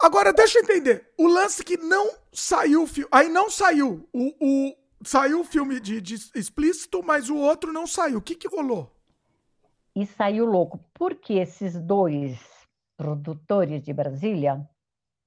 Agora, 0.00 0.32
deixa 0.32 0.58
eu 0.58 0.62
entender. 0.64 1.12
O 1.16 1.28
lance 1.28 1.64
que 1.64 1.76
não 1.76 2.10
saiu 2.32 2.82
o 2.82 2.86
filme. 2.86 3.08
Aí 3.12 3.28
não 3.28 3.48
saiu. 3.48 4.08
O, 4.12 4.34
o, 4.40 4.74
Saiu 5.04 5.40
o 5.40 5.44
filme 5.44 5.80
de, 5.80 6.00
de, 6.00 6.14
explícito, 6.34 7.02
mas 7.02 7.28
o 7.28 7.36
outro 7.36 7.72
não 7.72 7.86
saiu. 7.86 8.18
O 8.18 8.22
que, 8.22 8.34
que 8.34 8.48
rolou? 8.48 8.90
E 9.94 10.06
saiu 10.06 10.46
louco, 10.46 10.80
porque 10.94 11.34
esses 11.34 11.78
dois 11.78 12.40
produtores 12.96 13.82
de 13.82 13.92
Brasília, 13.92 14.66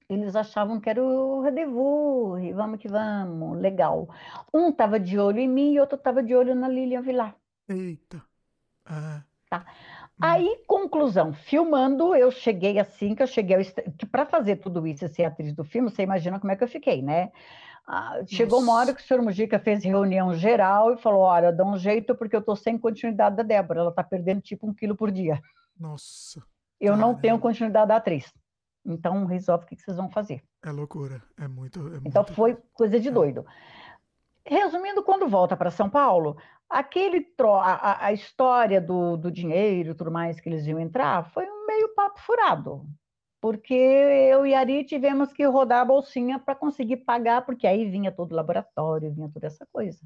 eles 0.08 0.34
achavam 0.34 0.80
que 0.80 0.88
era 0.88 1.02
o 1.02 1.42
rendezvous, 1.42 2.42
e 2.42 2.52
vamos 2.52 2.80
que 2.80 2.88
vamos, 2.88 3.58
legal. 3.60 4.08
Um 4.52 4.70
estava 4.70 4.98
de 4.98 5.18
olho 5.18 5.38
em 5.38 5.48
mim 5.48 5.72
e 5.72 5.80
outro 5.80 5.96
estava 5.96 6.22
de 6.22 6.34
olho 6.34 6.54
na 6.54 6.68
Lilian 6.68 7.02
Vilar. 7.02 7.36
Eita. 7.68 8.22
Ah. 8.84 9.22
Tá. 9.48 9.64
Aí, 10.20 10.62
conclusão, 10.66 11.32
filmando, 11.32 12.14
eu 12.14 12.30
cheguei 12.30 12.78
assim, 12.78 13.14
que 13.14 13.22
eu 13.22 13.26
cheguei 13.26 13.58
para 14.10 14.24
fazer 14.24 14.56
tudo 14.56 14.86
isso 14.86 15.04
e 15.04 15.08
ser 15.08 15.24
atriz 15.24 15.52
do 15.52 15.62
filme, 15.62 15.90
você 15.90 16.02
imagina 16.02 16.40
como 16.40 16.50
é 16.50 16.56
que 16.56 16.64
eu 16.64 16.68
fiquei, 16.68 17.02
né? 17.02 17.30
Ah, 17.86 18.20
chegou 18.26 18.60
uma 18.60 18.74
hora 18.74 18.92
que 18.92 19.00
o 19.00 19.04
senhor 19.04 19.22
Mujica 19.22 19.60
fez 19.60 19.84
reunião 19.84 20.34
geral 20.34 20.92
e 20.92 20.96
falou: 20.96 21.20
olha, 21.20 21.52
dá 21.52 21.64
um 21.64 21.78
jeito 21.78 22.16
porque 22.16 22.34
eu 22.34 22.40
estou 22.40 22.56
sem 22.56 22.76
continuidade 22.76 23.36
da 23.36 23.44
Débora, 23.44 23.80
ela 23.80 23.90
está 23.90 24.02
perdendo 24.02 24.40
tipo 24.40 24.66
um 24.66 24.74
quilo 24.74 24.96
por 24.96 25.12
dia. 25.12 25.40
Nossa. 25.78 26.42
Eu 26.80 26.96
não 26.96 27.14
tenho 27.14 27.38
continuidade 27.38 27.88
da 27.88 27.96
atriz. 27.96 28.32
Então, 28.84 29.24
resolve 29.24 29.64
o 29.64 29.68
que 29.68 29.76
vocês 29.76 29.96
vão 29.96 30.10
fazer. 30.10 30.42
É 30.64 30.70
loucura, 30.70 31.22
é 31.38 31.46
muito. 31.46 31.80
É 31.94 32.00
então, 32.04 32.22
muito... 32.22 32.34
foi 32.34 32.58
coisa 32.72 32.98
de 32.98 33.08
é. 33.08 33.10
doido. 33.10 33.46
Resumindo, 34.44 35.02
quando 35.02 35.28
volta 35.28 35.56
para 35.56 35.70
São 35.70 35.88
Paulo, 35.88 36.36
aquele 36.68 37.20
tro... 37.20 37.54
a, 37.54 38.06
a 38.06 38.12
história 38.12 38.80
do, 38.80 39.16
do 39.16 39.30
dinheiro 39.30 39.90
e 39.90 39.94
tudo 39.94 40.10
mais 40.10 40.40
que 40.40 40.48
eles 40.48 40.66
iam 40.66 40.78
entrar 40.78 41.30
foi 41.30 41.46
um 41.48 41.66
meio 41.66 41.94
papo 41.94 42.20
furado 42.20 42.86
porque 43.40 43.74
eu 43.74 44.46
e 44.46 44.54
Ari 44.54 44.84
tivemos 44.84 45.32
que 45.32 45.44
rodar 45.44 45.80
a 45.80 45.84
bolsinha 45.84 46.38
para 46.38 46.54
conseguir 46.54 46.98
pagar, 46.98 47.44
porque 47.44 47.66
aí 47.66 47.88
vinha 47.88 48.10
todo 48.10 48.32
o 48.32 48.34
laboratório, 48.34 49.12
vinha 49.12 49.30
toda 49.32 49.46
essa 49.46 49.66
coisa. 49.72 50.00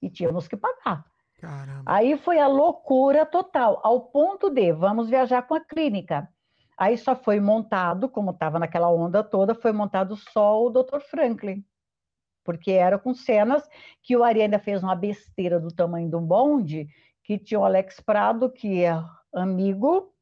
E 0.00 0.08
tínhamos 0.08 0.46
que 0.46 0.56
pagar. 0.56 1.04
Caramba. 1.40 1.82
Aí 1.84 2.16
foi 2.16 2.38
a 2.38 2.46
loucura 2.46 3.26
total, 3.26 3.80
ao 3.82 4.00
ponto 4.02 4.48
de 4.48 4.72
vamos 4.72 5.10
viajar 5.10 5.42
com 5.42 5.54
a 5.54 5.60
clínica. 5.60 6.28
Aí 6.76 6.96
só 6.96 7.14
foi 7.14 7.38
montado, 7.38 8.08
como 8.08 8.30
estava 8.30 8.58
naquela 8.58 8.90
onda 8.90 9.22
toda, 9.22 9.54
foi 9.54 9.72
montado 9.72 10.16
só 10.16 10.64
o 10.64 10.70
Dr. 10.70 11.00
Franklin. 11.00 11.64
Porque 12.44 12.72
era 12.72 12.98
com 12.98 13.14
cenas 13.14 13.68
que 14.02 14.16
o 14.16 14.24
Ari 14.24 14.42
ainda 14.42 14.58
fez 14.58 14.82
uma 14.82 14.94
besteira 14.94 15.58
do 15.60 15.72
tamanho 15.72 16.08
de 16.08 16.16
um 16.16 16.24
bonde, 16.24 16.88
que 17.22 17.38
tinha 17.38 17.60
o 17.60 17.64
Alex 17.64 18.00
Prado, 18.00 18.50
que 18.50 18.84
é 18.84 19.02
amigo, 19.34 20.13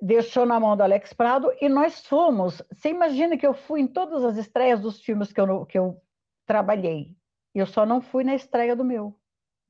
deixou 0.00 0.46
na 0.46 0.58
mão 0.58 0.76
do 0.76 0.82
Alex 0.82 1.12
Prado 1.12 1.52
e 1.60 1.68
nós 1.68 2.06
fomos. 2.06 2.62
Você 2.72 2.90
imagina 2.90 3.36
que 3.36 3.46
eu 3.46 3.54
fui 3.54 3.80
em 3.80 3.86
todas 3.86 4.24
as 4.24 4.36
estreias 4.36 4.80
dos 4.80 5.00
filmes 5.00 5.32
que 5.32 5.40
eu, 5.40 5.66
que 5.66 5.78
eu 5.78 6.00
trabalhei. 6.46 7.16
Eu 7.54 7.66
só 7.66 7.84
não 7.84 8.00
fui 8.00 8.24
na 8.24 8.34
estreia 8.34 8.76
do 8.76 8.84
meu. 8.84 9.18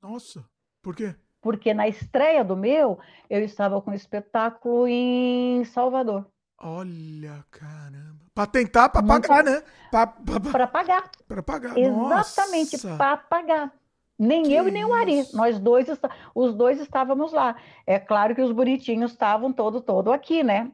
Nossa, 0.03 0.45
por 0.83 0.95
quê? 0.95 1.15
Porque 1.41 1.73
na 1.73 1.89
estreia 1.89 2.45
do 2.45 2.57
meu, 2.57 2.99
eu 3.31 3.43
estava 3.43 3.81
com 3.81 3.91
um 3.91 3.95
espetáculo 3.95 4.87
em 4.89 5.65
Salvador. 5.65 6.27
Olha, 6.61 7.45
caramba. 7.51 8.27
Para 8.35 8.47
tentar, 8.51 8.89
para 8.89 9.07
pagar, 9.07 9.45
né? 9.45 9.63
Para 9.91 10.07
pagar. 10.67 11.11
Para 11.27 11.43
pagar. 11.43 11.79
Exatamente, 11.79 12.79
para 12.97 13.17
pagar. 13.17 13.73
Nem 14.19 14.43
que 14.43 14.53
eu 14.53 14.67
e 14.67 14.71
nem 14.71 14.85
o 14.85 14.93
Ari. 14.93 15.25
Nós 15.33 15.59
dois, 15.61 15.87
os 16.35 16.55
dois 16.55 16.81
estávamos 16.81 17.33
lá. 17.33 17.57
É 17.87 17.99
claro 17.99 18.35
que 18.35 18.43
os 18.43 18.51
bonitinhos 18.51 19.13
estavam 19.13 19.53
todo, 19.53 19.81
todo 19.81 20.13
aqui, 20.13 20.43
né? 20.43 20.73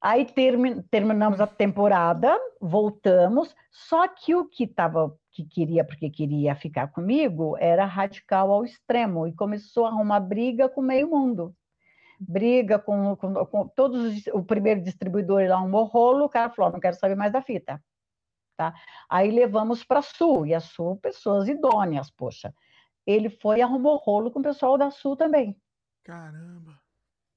Aí 0.00 0.24
termi 0.24 0.82
terminamos 0.84 1.40
a 1.40 1.46
temporada, 1.46 2.36
voltamos, 2.60 3.54
só 3.70 4.06
que 4.06 4.34
o 4.34 4.44
que 4.44 4.64
estava 4.64 5.12
que 5.32 5.44
queria, 5.44 5.84
porque 5.84 6.08
queria 6.08 6.54
ficar 6.54 6.88
comigo, 6.88 7.56
era 7.58 7.84
radical 7.84 8.52
ao 8.52 8.64
extremo 8.64 9.26
e 9.26 9.32
começou 9.32 9.86
a 9.86 9.88
arrumar 9.88 10.20
briga 10.20 10.68
com 10.68 10.82
meio 10.82 11.08
mundo. 11.08 11.54
briga 12.20 12.78
com, 12.78 13.16
com, 13.16 13.34
com 13.46 13.68
todos 13.68 14.04
os, 14.04 14.26
o 14.28 14.42
primeiro 14.42 14.80
distribuidor 14.80 15.48
lá, 15.48 15.60
um 15.62 15.70
rolo, 15.84 16.24
o 16.24 16.28
cara 16.28 16.50
falou, 16.50 16.72
não 16.72 16.80
quero 16.80 16.96
saber 16.96 17.14
mais 17.16 17.32
da 17.32 17.42
fita. 17.42 17.80
Tá? 18.58 18.74
Aí 19.08 19.30
levamos 19.30 19.84
para 19.84 20.00
a 20.00 20.02
Sul, 20.02 20.44
e 20.44 20.52
a 20.52 20.58
Sul, 20.58 20.96
pessoas 20.96 21.48
idôneas, 21.48 22.10
poxa. 22.10 22.52
Ele 23.06 23.30
foi 23.30 23.58
e 23.58 23.62
arrumou 23.62 23.96
rolo 23.98 24.32
com 24.32 24.40
o 24.40 24.42
pessoal 24.42 24.76
da 24.76 24.90
Sul 24.90 25.14
também. 25.14 25.56
Caramba! 26.02 26.76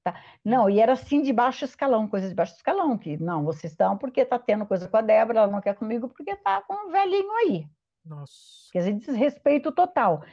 Tá? 0.02 0.20
Não, 0.44 0.68
e 0.68 0.80
era 0.80 0.94
assim 0.94 1.22
de 1.22 1.32
baixo 1.32 1.64
escalão, 1.64 2.08
coisas 2.08 2.30
de 2.30 2.34
baixo 2.34 2.56
escalão, 2.56 2.98
que 2.98 3.16
não, 3.22 3.44
vocês 3.44 3.72
estão 3.72 3.96
porque 3.96 4.22
está 4.22 4.36
tendo 4.36 4.66
coisa 4.66 4.88
com 4.88 4.96
a 4.96 5.00
Débora, 5.00 5.38
ela 5.38 5.52
não 5.52 5.60
quer 5.60 5.76
comigo 5.76 6.08
porque 6.08 6.32
está 6.32 6.60
com 6.62 6.88
um 6.88 6.90
velhinho 6.90 7.32
aí. 7.36 7.68
Nossa. 8.04 8.68
Quer 8.72 8.80
dizer, 8.80 8.94
desrespeito 8.94 9.70
total. 9.70 10.24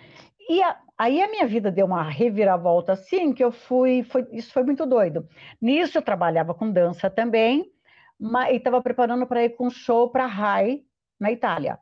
E 0.49 0.63
a, 0.63 0.75
aí 0.97 1.21
a 1.21 1.29
minha 1.29 1.45
vida 1.45 1.71
deu 1.71 1.85
uma 1.85 2.01
reviravolta 2.01 2.93
assim, 2.93 3.31
que 3.31 3.43
eu 3.43 3.51
fui, 3.51 4.01
foi, 4.01 4.27
isso 4.31 4.51
foi 4.51 4.63
muito 4.63 4.87
doido. 4.87 5.29
Nisso 5.61 5.99
eu 5.99 6.01
trabalhava 6.01 6.55
com 6.55 6.71
dança 6.71 7.11
também, 7.11 7.71
e 8.19 8.55
estava 8.55 8.81
preparando 8.81 9.25
para 9.25 9.43
ir 9.43 9.51
com 9.51 9.67
um 9.67 9.69
show 9.69 10.09
para 10.09 10.25
Rai, 10.25 10.83
na 11.19 11.31
Itália. 11.31 11.79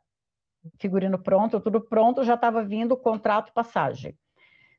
Figurino 0.80 1.18
pronto, 1.18 1.60
tudo 1.60 1.82
pronto, 1.82 2.24
já 2.24 2.36
estava 2.36 2.64
vindo 2.64 2.94
o 2.94 2.98
contrato 2.98 3.54
passagem. 3.54 4.18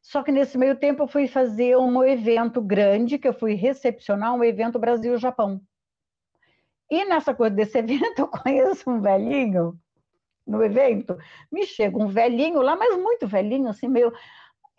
Só 0.03 0.23
que 0.23 0.31
nesse 0.31 0.57
meio 0.57 0.77
tempo 0.77 1.03
eu 1.03 1.09
fui 1.09 1.27
fazer 1.27 1.77
um 1.77 2.03
evento 2.05 2.61
grande, 2.61 3.19
que 3.19 3.27
eu 3.27 3.33
fui 3.33 3.55
recepcionar 3.55 4.35
um 4.35 4.45
evento 4.45 4.79
Brasil-Japão. 4.79 5.61
E 6.91 7.05
nessa 7.05 7.35
coisa 7.35 7.55
desse 7.55 7.77
evento 7.79 8.21
eu 8.21 8.29
conheço 8.29 8.89
um 8.91 9.01
velhinho 9.01 9.79
no 10.47 10.65
evento, 10.65 11.19
me 11.53 11.67
chega 11.67 11.99
um 11.99 12.09
velhinho 12.09 12.63
lá, 12.63 12.75
mas 12.75 12.97
muito 12.97 13.27
velhinho, 13.27 13.69
assim, 13.69 13.87
meio. 13.87 14.11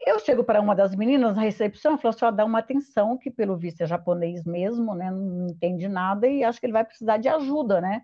Eu 0.06 0.18
chego 0.20 0.44
para 0.44 0.62
uma 0.62 0.76
das 0.76 0.96
meninas 0.96 1.36
na 1.36 1.42
recepção 1.42 1.96
e 1.96 1.98
falo 1.98 2.16
assim: 2.16 2.36
dá 2.36 2.46
uma 2.46 2.60
atenção, 2.60 3.18
que 3.18 3.30
pelo 3.30 3.58
visto 3.58 3.82
é 3.82 3.86
japonês 3.86 4.44
mesmo, 4.46 4.96
né? 4.96 5.12
Não 5.12 5.48
entende 5.48 5.88
nada 5.88 6.28
e 6.28 6.44
acho 6.44 6.60
que 6.60 6.66
ele 6.66 6.74
vai 6.74 6.86
precisar 6.86 7.18
de 7.18 7.28
ajuda, 7.28 7.82
né? 7.82 8.02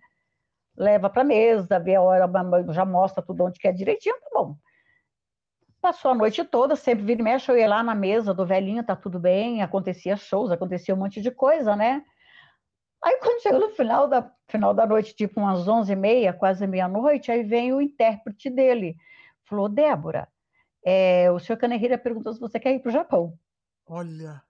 Leva 0.78 1.10
para 1.10 1.22
a 1.22 1.26
mesa, 1.26 1.80
vê 1.80 1.96
a 1.96 2.02
hora, 2.02 2.30
já 2.74 2.86
mostra 2.86 3.24
tudo 3.24 3.46
onde 3.46 3.60
quer 3.60 3.72
direitinho, 3.74 4.16
tá 4.20 4.30
bom. 4.34 4.58
Passou 5.80 6.12
a 6.12 6.16
noite 6.16 6.44
toda, 6.44 6.76
sempre 6.76 7.06
vira 7.06 7.22
e 7.22 7.24
mexe, 7.24 7.50
eu 7.50 7.58
ia 7.58 7.70
lá 7.70 7.84
na 7.84 7.96
mesa 7.96 8.34
do 8.34 8.46
velhinho, 8.46 8.84
tá 8.84 8.96
tudo 8.96 9.20
bem, 9.20 9.62
acontecia 9.62 10.18
shows, 10.18 10.52
acontecia 10.52 10.94
um 10.94 10.98
monte 10.98 11.22
de 11.22 11.32
coisa, 11.32 11.76
né? 11.76 12.04
Aí 13.04 13.20
quando 13.22 13.42
chegou 13.42 13.60
no 13.60 13.70
final 13.70 14.08
da, 14.08 14.32
final 14.50 14.74
da 14.74 14.86
noite, 14.86 15.16
tipo 15.16 15.40
umas 15.40 15.68
onze 15.68 15.94
e 15.94 15.96
meia, 15.96 16.34
quase 16.34 16.66
meia-noite, 16.66 17.32
aí 17.32 17.44
vem 17.44 17.72
o 17.72 17.80
intérprete 17.80 18.50
dele. 18.50 18.98
Falou, 19.44 19.70
Débora, 19.70 20.28
é, 20.86 21.32
o 21.32 21.40
senhor 21.40 21.58
Kanehira 21.58 21.98
perguntou 21.98 22.32
se 22.32 22.40
você 22.40 22.60
quer 22.60 22.76
ir 22.76 22.80
para 22.80 22.90
o 22.90 22.94
Japão. 22.94 23.38
Olha. 23.88 24.44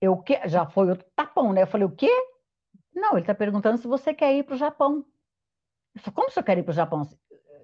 Eu 0.00 0.16
que 0.16 0.36
já 0.48 0.66
foi 0.66 0.90
o 0.90 0.96
tapão, 1.14 1.52
né? 1.52 1.62
Eu 1.62 1.66
falei, 1.68 1.86
o 1.86 1.90
quê? 1.90 2.10
Não, 2.92 3.12
ele 3.12 3.20
está 3.20 3.32
perguntando 3.32 3.78
se 3.78 3.86
você 3.86 4.12
quer 4.12 4.34
ir 4.34 4.42
para 4.42 4.56
o 4.56 4.58
Japão. 4.58 5.06
Eu 5.94 6.00
falei, 6.00 6.14
como 6.16 6.28
o 6.28 6.30
senhor 6.32 6.44
quer 6.44 6.58
ir 6.58 6.64
para 6.64 6.72
o 6.72 6.74
Japão? 6.74 7.08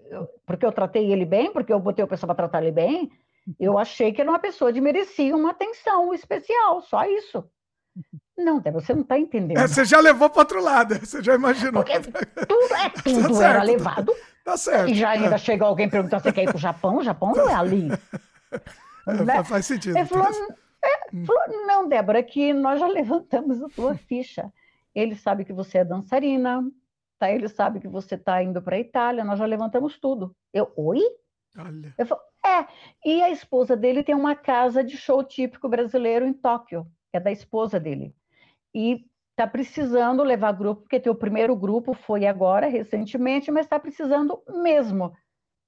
Eu, 0.08 0.28
porque 0.46 0.64
eu 0.64 0.70
tratei 0.70 1.12
ele 1.12 1.24
bem, 1.24 1.52
porque 1.52 1.72
eu 1.72 1.80
botei 1.80 2.04
o 2.04 2.08
pessoal 2.08 2.28
para 2.28 2.48
tratar 2.48 2.62
ele 2.62 2.70
bem. 2.70 3.10
Eu 3.58 3.76
achei 3.76 4.12
que 4.12 4.20
era 4.20 4.30
uma 4.30 4.38
pessoa 4.38 4.72
que 4.72 4.80
merecia 4.80 5.34
uma 5.34 5.50
atenção 5.50 6.14
especial, 6.14 6.80
só 6.82 7.04
isso. 7.06 7.50
Não, 8.38 8.60
Débora, 8.60 8.84
você 8.84 8.94
não 8.94 9.02
está 9.02 9.18
entendendo. 9.18 9.58
É, 9.58 9.66
você 9.66 9.84
já 9.84 9.98
levou 9.98 10.30
para 10.30 10.42
outro 10.42 10.62
lado, 10.62 10.94
você 11.04 11.20
já 11.20 11.34
imaginou. 11.34 11.82
Porque 11.82 11.98
tudo, 11.98 12.74
é, 12.74 12.88
tá 12.88 13.02
tudo 13.02 13.38
tá 13.38 13.48
era 13.48 13.62
levado. 13.64 14.14
Tá 14.44 14.56
certo. 14.56 14.90
E 14.90 14.94
já 14.94 15.10
ainda 15.10 15.34
é. 15.34 15.38
chega 15.38 15.64
alguém 15.64 15.90
perguntando 15.90 16.22
se 16.22 16.32
quer 16.32 16.44
ir 16.44 16.46
para 16.46 16.56
o 16.56 16.60
Japão, 16.60 16.98
o 16.98 17.02
Japão 17.02 17.32
não 17.32 17.50
é 17.50 17.54
ali. 17.54 17.88
É, 19.06 19.24
né? 19.24 19.42
Faz 19.42 19.64
sentido. 19.64 19.96
Ele 19.96 20.04
falou, 20.04 20.26
é, 20.84 21.24
falou, 21.24 21.66
não, 21.66 21.88
Débora, 21.88 22.22
que 22.22 22.52
nós 22.52 22.78
já 22.78 22.86
levantamos 22.86 23.62
a 23.62 23.68
tua 23.70 23.94
ficha. 23.94 24.52
Ele 24.94 25.14
sabe 25.14 25.46
que 25.46 25.52
você 25.52 25.78
é 25.78 25.84
dançarina, 25.84 26.62
tá? 27.18 27.30
ele 27.30 27.48
sabe 27.48 27.80
que 27.80 27.88
você 27.88 28.16
está 28.16 28.42
indo 28.42 28.60
para 28.60 28.76
a 28.76 28.78
Itália, 28.78 29.24
nós 29.24 29.38
já 29.38 29.46
levantamos 29.46 29.98
tudo. 29.98 30.36
Eu, 30.52 30.70
oi? 30.76 31.00
Olha. 31.56 31.94
Eu 31.96 32.04
falo, 32.04 32.20
é, 32.44 32.66
e 33.02 33.22
a 33.22 33.30
esposa 33.30 33.74
dele 33.74 34.02
tem 34.02 34.14
uma 34.14 34.36
casa 34.36 34.84
de 34.84 34.98
show 34.98 35.24
típico 35.24 35.70
brasileiro 35.70 36.26
em 36.26 36.34
Tóquio, 36.34 36.86
é 37.10 37.18
da 37.18 37.32
esposa 37.32 37.80
dele 37.80 38.14
e 38.78 39.04
está 39.30 39.44
precisando 39.44 40.22
levar 40.22 40.52
grupo, 40.52 40.82
porque 40.82 41.00
teu 41.00 41.14
primeiro 41.14 41.56
grupo 41.56 41.92
foi 41.92 42.26
agora, 42.26 42.68
recentemente, 42.68 43.50
mas 43.50 43.66
está 43.66 43.78
precisando 43.78 44.40
mesmo. 44.48 45.12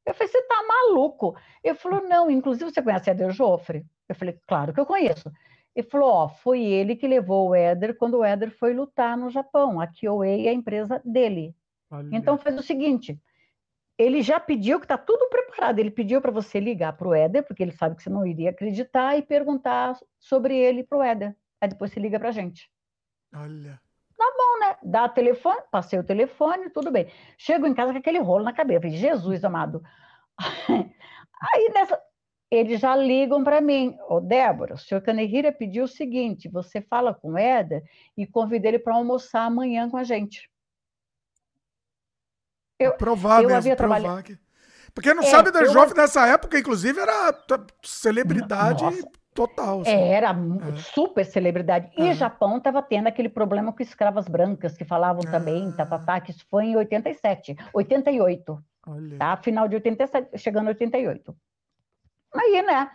Eu 0.07 0.15
falei, 0.15 0.29
você 0.29 0.39
está 0.39 0.57
maluco? 0.63 1.37
Ele 1.63 1.75
falou, 1.75 2.09
não, 2.09 2.31
inclusive 2.31 2.71
você 2.71 2.81
conhece 2.81 3.11
Éder 3.11 3.33
Joffre? 3.33 3.85
Eu 4.09 4.15
falei, 4.15 4.39
claro 4.47 4.73
que 4.73 4.79
eu 4.79 4.87
conheço. 4.87 5.31
Ele 5.75 5.87
falou, 5.89 6.09
ó, 6.09 6.29
foi 6.29 6.63
ele 6.63 6.95
que 6.95 7.07
levou 7.07 7.49
o 7.49 7.55
Éder 7.55 7.97
quando 7.97 8.19
o 8.19 8.25
Éder 8.25 8.51
foi 8.51 8.73
lutar 8.73 9.17
no 9.17 9.29
Japão. 9.29 9.81
A 9.81 9.87
Kyoei 9.89 10.47
é 10.47 10.51
a 10.51 10.55
empresa 10.55 11.03
dele. 11.05 11.55
Então 12.13 12.39
faz 12.39 12.57
o 12.57 12.63
seguinte, 12.63 13.21
ele 13.99 14.23
já 14.23 14.39
pediu 14.39 14.79
que 14.79 14.85
está 14.85 14.97
tudo 14.97 15.29
preparado. 15.29 15.79
Ele 15.81 15.91
pediu 15.91 16.21
para 16.21 16.31
você 16.31 16.61
ligar 16.61 16.93
para 16.97 17.09
o 17.09 17.15
Éder, 17.15 17.45
porque 17.45 17.63
ele 17.63 17.73
sabe 17.73 17.97
que 17.97 18.03
você 18.03 18.11
não 18.11 18.27
iria 18.27 18.51
acreditar, 18.51 19.17
e 19.17 19.23
perguntar 19.23 19.99
sobre 20.19 20.57
ele 20.57 20.85
para 20.85 20.99
o 20.99 21.03
Éder. 21.03 21.37
Aí 21.61 21.69
depois 21.69 21.93
você 21.93 22.01
liga 22.01 22.19
para 22.19 22.31
a 22.31 22.33
gente. 22.33 22.71
Olha. 23.35 23.81
Tá 24.17 24.33
bom, 24.37 24.59
né? 24.61 24.77
Dá 24.83 25.09
telefone, 25.09 25.63
passei 25.71 25.99
o 25.99 26.05
telefone, 26.05 26.69
tudo 26.71 26.91
bem. 26.91 27.11
Chego 27.39 27.67
em 27.67 27.73
casa 27.73 27.93
com 27.93 27.99
aquele 27.99 28.19
rolo 28.19 28.45
na 28.45 28.53
cabeça. 28.53 28.83
Falei, 28.83 28.97
Jesus 28.97 29.45
amado. 29.45 29.83
Aí 31.55 31.71
nessa. 31.73 31.99
Eles 32.51 32.81
já 32.81 32.97
ligam 32.97 33.45
para 33.45 33.61
mim. 33.61 33.97
Ô, 34.09 34.17
oh, 34.17 34.21
Débora, 34.21 34.75
o 34.75 34.79
senhor 34.79 35.01
Canehira 35.01 35.53
pediu 35.53 35.85
o 35.85 35.89
seguinte: 35.89 36.49
você 36.49 36.83
fala 36.83 37.15
com 37.15 37.33
o 37.33 37.39
Éder 37.39 37.83
e 38.17 38.27
convida 38.27 38.69
ele 38.69 38.79
para 38.79 38.95
almoçar 38.95 39.45
amanhã 39.45 39.89
com 39.89 39.97
a 39.97 40.05
gente. 40.05 40.51
Eu, 42.79 42.95
provar 42.95 43.43
eu 43.43 43.49
mesmo, 43.49 43.59
havia 43.59 43.77
trabalhado. 43.77 44.23
Que... 44.25 44.39
Porque 44.93 45.15
não 45.15 45.23
é, 45.23 45.27
sabe 45.27 45.51
da 45.51 45.61
eu... 45.61 45.73
Jovem 45.73 45.95
nessa 45.95 46.27
época, 46.27 46.59
inclusive, 46.59 46.99
era 46.99 47.33
celebridade 47.85 48.83
Nossa. 48.83 49.20
Total. 49.35 49.81
Assim. 49.81 49.91
Era 49.91 50.31
é. 50.31 50.77
super 50.77 51.25
celebridade. 51.25 51.91
E 51.97 52.09
é. 52.09 52.15
Japão 52.15 52.59
estava 52.59 52.83
tendo 52.83 53.07
aquele 53.07 53.29
problema 53.29 53.73
com 53.73 53.83
escravas 53.83 54.27
brancas, 54.29 54.77
que 54.77 54.85
falavam 54.85 55.23
também, 55.23 55.71
tá, 55.73 55.87
tá, 55.87 55.99
tá, 55.99 56.21
que 56.21 56.31
isso 56.31 56.45
foi 56.51 56.67
em 56.67 56.77
87, 56.77 57.57
88. 57.73 58.65
Olha. 58.87 59.19
Tá? 59.19 59.37
Final 59.37 59.69
de 59.69 59.77
87, 59.77 60.37
chegando 60.39 60.67
em 60.67 60.71
88. 60.71 61.37
Aí, 62.35 62.63
né? 62.63 62.91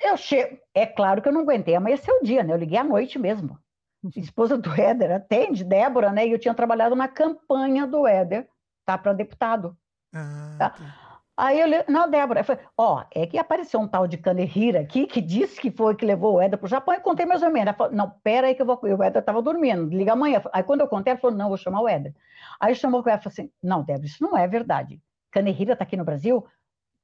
Eu 0.00 0.16
chego. 0.16 0.58
É 0.74 0.86
claro 0.86 1.22
que 1.22 1.28
eu 1.28 1.32
não 1.32 1.42
aguentei 1.42 1.74
amanhecer 1.74 2.12
o 2.12 2.22
dia, 2.22 2.42
né? 2.42 2.52
Eu 2.52 2.58
liguei 2.58 2.78
à 2.78 2.84
noite 2.84 3.18
mesmo. 3.18 3.58
Esposa 4.16 4.58
do 4.58 4.72
Éder, 4.72 5.12
atende, 5.12 5.64
Débora, 5.64 6.12
né? 6.12 6.26
E 6.26 6.32
eu 6.32 6.38
tinha 6.38 6.54
trabalhado 6.54 6.94
na 6.94 7.08
campanha 7.08 7.86
do 7.86 8.06
Éder, 8.06 8.48
tá? 8.84 8.98
Para 8.98 9.12
deputado. 9.12 9.76
Ah, 10.12 10.56
tá? 10.58 10.70
tá. 10.70 11.03
Aí 11.36 11.60
eu, 11.60 11.84
não, 11.88 12.08
Débora, 12.08 12.40
eu 12.40 12.44
falei, 12.44 12.64
ó, 12.78 13.04
é 13.12 13.26
que 13.26 13.36
apareceu 13.36 13.80
um 13.80 13.88
tal 13.88 14.06
de 14.06 14.16
Kanehira 14.16 14.80
aqui 14.80 15.04
que 15.04 15.20
disse 15.20 15.60
que 15.60 15.68
foi 15.68 15.96
que 15.96 16.06
levou 16.06 16.34
o 16.34 16.40
Éder 16.40 16.56
para 16.56 16.66
o 16.66 16.68
Japão 16.68 16.94
e 16.94 17.00
contei 17.00 17.26
mais 17.26 17.42
ou 17.42 17.50
menos. 17.50 17.68
Ela 17.68 17.76
falou, 17.76 17.92
não, 17.92 18.10
pera 18.22 18.46
aí 18.46 18.54
que 18.54 18.62
eu 18.62 18.66
vou. 18.66 18.78
O 18.80 19.02
Éder 19.02 19.18
estava 19.18 19.42
dormindo, 19.42 19.88
liga 19.88 20.12
amanhã. 20.12 20.40
Aí 20.52 20.62
quando 20.62 20.82
eu 20.82 20.88
contei, 20.88 21.10
ela 21.10 21.20
falou, 21.20 21.36
não, 21.36 21.48
vou 21.48 21.56
chamar 21.56 21.80
o 21.80 21.88
Éder. 21.88 22.14
Aí 22.60 22.74
chamou 22.74 23.00
o 23.00 23.08
Éder 23.08 23.18
e 23.18 23.22
falou 23.22 23.32
assim: 23.32 23.50
não, 23.60 23.82
Débora, 23.82 24.06
isso 24.06 24.22
não 24.22 24.36
é 24.36 24.46
verdade. 24.46 25.02
Kanehira 25.32 25.72
está 25.72 25.82
aqui 25.84 25.96
no 25.96 26.04
Brasil? 26.04 26.46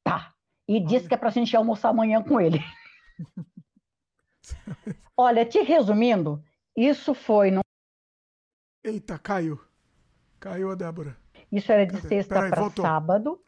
Tá. 0.05 0.33
E 0.69 0.79
disse 0.79 1.09
que 1.09 1.15
é 1.15 1.17
para 1.17 1.29
a 1.29 1.33
gente 1.33 1.57
almoçar 1.57 1.89
amanhã 1.89 2.23
com 2.23 2.41
ele. 2.41 2.61
Olha, 5.17 5.45
te 5.45 5.61
resumindo, 5.61 6.43
isso 6.77 7.15
foi 7.15 7.51
no. 7.51 7.61
Eita, 8.85 9.19
caiu. 9.19 9.61
Caiu 10.39 10.71
a 10.71 10.75
Débora. 10.75 11.17
Isso 11.51 11.71
era 11.73 11.85
de 11.85 11.95
Cadê? 11.95 12.09
sexta 12.09 12.49
para 12.49 12.71
sábado. 12.71 13.43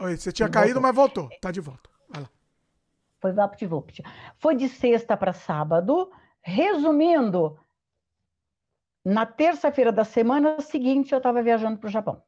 Oi, 0.00 0.16
você 0.16 0.32
tinha 0.32 0.48
caído, 0.48 0.80
voltou. 0.80 0.82
mas 0.82 0.94
voltou. 0.94 1.28
Tá 1.40 1.50
de 1.50 1.60
volta. 1.60 1.90
Vai 2.08 2.22
lá. 2.22 2.30
Foi 3.20 3.32
VaptVupt. 3.32 4.02
Foi 4.38 4.56
de 4.56 4.68
sexta 4.68 5.16
para 5.16 5.32
sábado. 5.32 6.10
Resumindo, 6.42 7.58
na 9.04 9.24
terça-feira 9.24 9.92
da 9.92 10.04
semana 10.04 10.60
seguinte 10.60 11.12
eu 11.12 11.18
estava 11.18 11.42
viajando 11.42 11.78
para 11.78 11.88
o 11.88 11.90
Japão. 11.90 12.22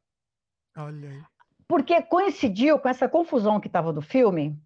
Olha 0.77 1.09
aí. 1.09 1.23
Porque 1.67 2.01
coincidiu 2.03 2.79
com 2.79 2.87
essa 2.87 3.09
confusão 3.09 3.59
que 3.59 3.67
estava 3.67 3.91
do 3.91 4.01
filme, 4.01 4.57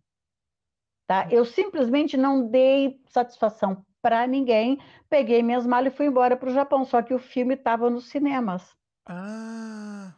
tá? 1.07 1.27
Eu 1.31 1.45
simplesmente 1.45 2.15
não 2.15 2.47
dei 2.47 3.01
satisfação 3.07 3.83
para 4.01 4.27
ninguém, 4.27 4.79
peguei 5.09 5.41
minhas 5.41 5.65
malas 5.65 5.93
e 5.93 5.95
fui 5.95 6.05
embora 6.05 6.37
para 6.37 6.49
o 6.49 6.53
Japão. 6.53 6.85
Só 6.85 7.01
que 7.01 7.13
o 7.13 7.19
filme 7.19 7.55
estava 7.55 7.89
nos 7.89 8.09
cinemas. 8.09 8.75
Ah. 9.07 10.13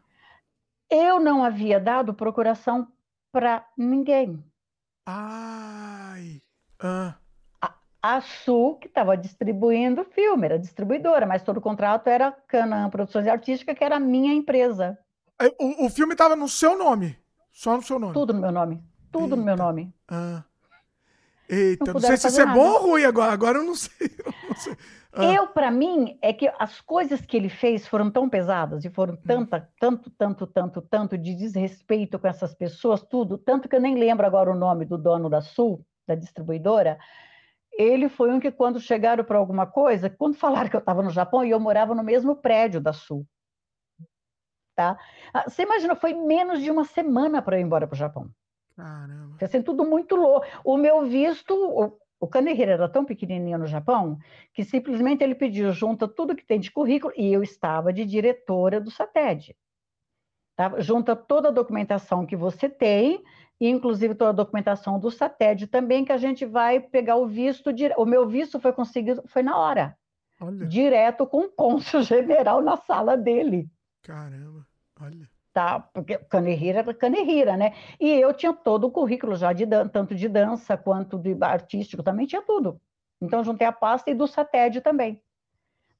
Eu 0.94 1.20
não 1.20 1.44
havia 1.44 1.80
dado 1.80 2.14
procuração 2.14 2.88
para 3.32 3.66
ninguém. 3.76 4.44
Ai. 5.08 6.40
Ah. 6.80 7.16
A, 7.60 7.74
a 8.02 8.22
Su, 8.22 8.78
que 8.80 8.88
estava 8.88 9.18
distribuindo 9.18 10.02
o 10.02 10.06
filme, 10.06 10.46
era 10.46 10.60
distribuidora, 10.60 11.26
mas 11.26 11.42
todo 11.42 11.58
o 11.58 11.62
contrato 11.62 12.08
era 12.10 12.32
Canaan 12.48 12.92
Produções 12.92 13.28
Artísticas, 13.28 13.76
que 13.76 13.84
era 13.84 13.96
a 13.96 14.00
minha 14.00 14.32
empresa. 14.32 14.96
O, 15.60 15.88
o 15.88 15.90
filme 15.90 16.14
estava 16.14 16.36
no 16.36 16.48
seu 16.48 16.78
nome? 16.78 17.18
Só 17.52 17.76
no 17.76 17.82
seu 17.82 17.98
nome? 17.98 18.14
Tudo 18.14 18.32
no 18.32 18.40
meu 18.40 18.52
nome. 18.52 18.84
Tudo 19.12 19.24
Eita. 19.24 19.36
no 19.36 19.44
meu 19.44 19.58
nome. 19.58 19.92
Ah. 20.08 20.44
Eita, 21.50 21.86
não, 21.86 21.94
não 21.94 22.02
sei 22.02 22.18
se 22.18 22.28
isso 22.28 22.42
é 22.42 22.46
bom 22.46 22.70
ou 22.72 22.82
ruim 22.84 23.04
agora. 23.04 23.32
Agora 23.32 23.58
eu 23.58 23.64
não 23.64 23.76
sei. 23.76 23.92
Eu, 24.24 24.34
não 24.48 24.56
sei. 24.56 24.78
Ah. 25.16 25.26
eu 25.26 25.48
para 25.48 25.70
mim, 25.70 26.18
é 26.22 26.34
que 26.34 26.52
as 26.58 26.82
coisas 26.82 27.22
que 27.22 27.38
ele 27.38 27.50
fez 27.50 27.88
foram 27.88 28.10
tão 28.10 28.28
pesadas 28.28 28.84
e 28.84 28.90
foram 28.90 29.14
hum. 29.14 29.22
tanta, 29.26 29.70
tanto, 29.80 30.10
tanto, 30.10 30.48
tanto, 30.48 30.82
tanto 30.82 31.18
de 31.18 31.36
desrespeito 31.36 32.18
com 32.18 32.28
essas 32.28 32.56
pessoas, 32.56 33.04
tudo, 33.04 33.38
tanto 33.38 33.70
que 33.70 33.76
eu 33.76 33.82
nem 33.82 33.96
lembro 33.96 34.26
agora 34.26 34.52
o 34.52 34.56
nome 34.56 34.86
do 34.86 34.98
dono 34.98 35.30
da 35.30 35.42
Sul, 35.42 35.86
da 36.08 36.16
distribuidora. 36.16 36.98
Ele 37.72 38.10
foi 38.10 38.32
um 38.32 38.40
que, 38.40 38.52
quando 38.52 38.80
chegaram 38.80 39.24
para 39.24 39.38
alguma 39.38 39.66
coisa, 39.66 40.10
quando 40.10 40.36
falaram 40.36 40.70
que 40.70 40.76
eu 40.76 40.80
estava 40.80 41.02
no 41.02 41.10
Japão 41.10 41.44
e 41.44 41.52
eu 41.52 41.60
morava 41.60 41.94
no 41.96 42.04
mesmo 42.04 42.36
prédio 42.36 42.82
da 42.82 42.94
Sul. 42.94 43.26
Tá? 44.76 44.98
Ah, 45.32 45.48
você 45.48 45.64
imagina, 45.64 45.96
foi 45.96 46.14
menos 46.14 46.62
de 46.62 46.72
uma 46.72 46.86
semana 46.86 47.42
para 47.42 47.58
eu 47.58 47.62
ir 47.62 47.64
embora 47.64 47.88
para 47.88 47.96
o 47.96 47.98
Japão. 47.98 48.30
Caramba. 48.76 49.38
Assim, 49.40 49.62
tudo 49.62 49.86
muito 49.86 50.16
louco. 50.16 50.48
O 50.64 50.78
meu 50.78 51.06
visto, 51.06 52.00
o, 52.24 52.26
o 52.26 52.28
Kanehira 52.28 52.72
era 52.72 52.90
tão 52.90 53.04
pequenininho 53.04 53.58
no 53.58 53.68
Japão 53.68 54.18
que 54.54 54.64
simplesmente 54.64 55.24
ele 55.24 55.36
pediu 55.36 55.72
junta 55.72 56.08
tudo 56.08 56.36
que 56.36 56.46
tem 56.46 56.60
de 56.60 56.72
currículo 56.72 57.14
e 57.18 57.32
eu 57.32 57.44
estava 57.44 57.92
de 57.92 58.06
diretora 58.06 58.80
do 58.80 58.90
SATED. 58.90 59.56
Tá? 60.56 60.80
Junta 60.80 61.16
toda 61.16 61.50
a 61.50 61.52
documentação 61.52 62.26
que 62.26 62.36
você 62.36 62.70
tem, 62.70 63.24
inclusive 63.60 64.16
toda 64.16 64.30
a 64.30 64.44
documentação 64.44 65.00
do 65.00 65.12
SATED 65.12 65.68
também, 65.68 66.06
que 66.06 66.12
a 66.12 66.18
gente 66.18 66.46
vai 66.46 66.80
pegar 66.80 67.16
o 67.16 67.28
visto. 67.28 67.72
O 67.98 68.06
meu 68.06 68.28
visto 68.28 68.60
foi 68.60 68.72
conseguido, 68.72 69.24
foi 69.28 69.44
na 69.44 69.58
hora. 69.58 69.98
Olha. 70.40 70.68
Direto 70.68 71.26
com 71.26 71.46
o 71.46 71.52
cônsul 71.52 72.02
general 72.04 72.62
na 72.62 72.78
sala 72.78 73.18
dele. 73.18 73.70
Caramba, 74.02 74.66
olha 75.00 75.33
tá? 75.54 75.80
Porque 75.80 76.18
Canehira 76.18 76.80
era 76.80 76.94
Canehira, 76.94 77.56
né? 77.56 77.74
E 78.00 78.10
eu 78.10 78.34
tinha 78.34 78.52
todo 78.52 78.88
o 78.88 78.92
currículo 78.92 79.36
já, 79.36 79.54
de 79.54 79.66
tanto 79.92 80.16
de 80.16 80.28
dança 80.28 80.76
quanto 80.76 81.18
de 81.20 81.38
artístico, 81.42 82.02
também 82.02 82.26
tinha 82.26 82.42
tudo. 82.42 82.82
Então, 83.22 83.44
juntei 83.44 83.68
a 83.68 83.72
pasta 83.72 84.10
e 84.10 84.16
do 84.16 84.28
SATED 84.28 84.82
também. 84.82 85.22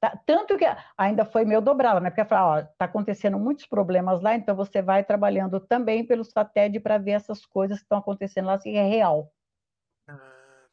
Tá? 0.00 0.18
Tanto 0.26 0.58
que 0.58 0.66
ainda 0.98 1.24
foi 1.24 1.46
meu 1.46 1.62
dobrá 1.62 1.98
né? 2.00 2.10
Porque 2.10 2.24
falar, 2.24 2.58
ó, 2.58 2.62
tá 2.76 2.84
acontecendo 2.84 3.38
muitos 3.38 3.64
problemas 3.64 4.20
lá, 4.20 4.34
então 4.34 4.54
você 4.54 4.82
vai 4.82 5.02
trabalhando 5.04 5.58
também 5.60 6.04
pelo 6.04 6.24
SATED 6.24 6.80
para 6.80 6.98
ver 6.98 7.12
essas 7.12 7.46
coisas 7.46 7.78
que 7.78 7.84
estão 7.84 7.98
acontecendo 7.98 8.46
lá, 8.46 8.58
se 8.58 8.76
é 8.76 8.86
real. 8.86 9.32
Ah, 10.06 10.18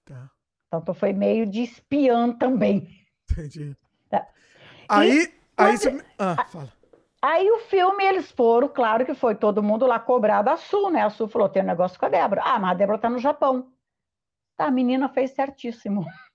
tá. 0.03 0.29
Então, 0.67 0.93
foi 0.93 1.13
meio 1.13 1.45
de 1.45 1.61
espiã 1.61 2.33
também. 2.33 2.89
Entendi. 3.29 3.77
Tá? 4.09 4.27
Aí, 4.89 5.23
e, 5.23 5.33
aí 5.55 5.77
você... 5.77 6.05
Ah, 6.17 6.45
fala. 6.45 6.80
Aí 7.21 7.51
o 7.51 7.59
filme, 7.59 8.03
eles 8.03 8.31
foram, 8.31 8.67
claro 8.67 9.05
que 9.05 9.13
foi 9.13 9.35
todo 9.35 9.61
mundo 9.61 9.85
lá 9.85 9.99
cobrar 9.99 10.41
da 10.41 10.57
Sul, 10.57 10.89
né? 10.89 11.03
A 11.03 11.09
Sul 11.09 11.27
falou: 11.27 11.47
tem 11.47 11.61
um 11.61 11.67
negócio 11.67 11.99
com 11.99 12.05
a 12.07 12.09
Débora. 12.09 12.41
Ah, 12.43 12.57
mas 12.57 12.71
a 12.71 12.73
Débora 12.73 12.97
tá 12.97 13.09
no 13.09 13.19
Japão. 13.19 13.71
Tá, 14.57 14.65
a 14.65 14.71
menina 14.71 15.07
fez 15.09 15.31
certíssimo. 15.31 16.05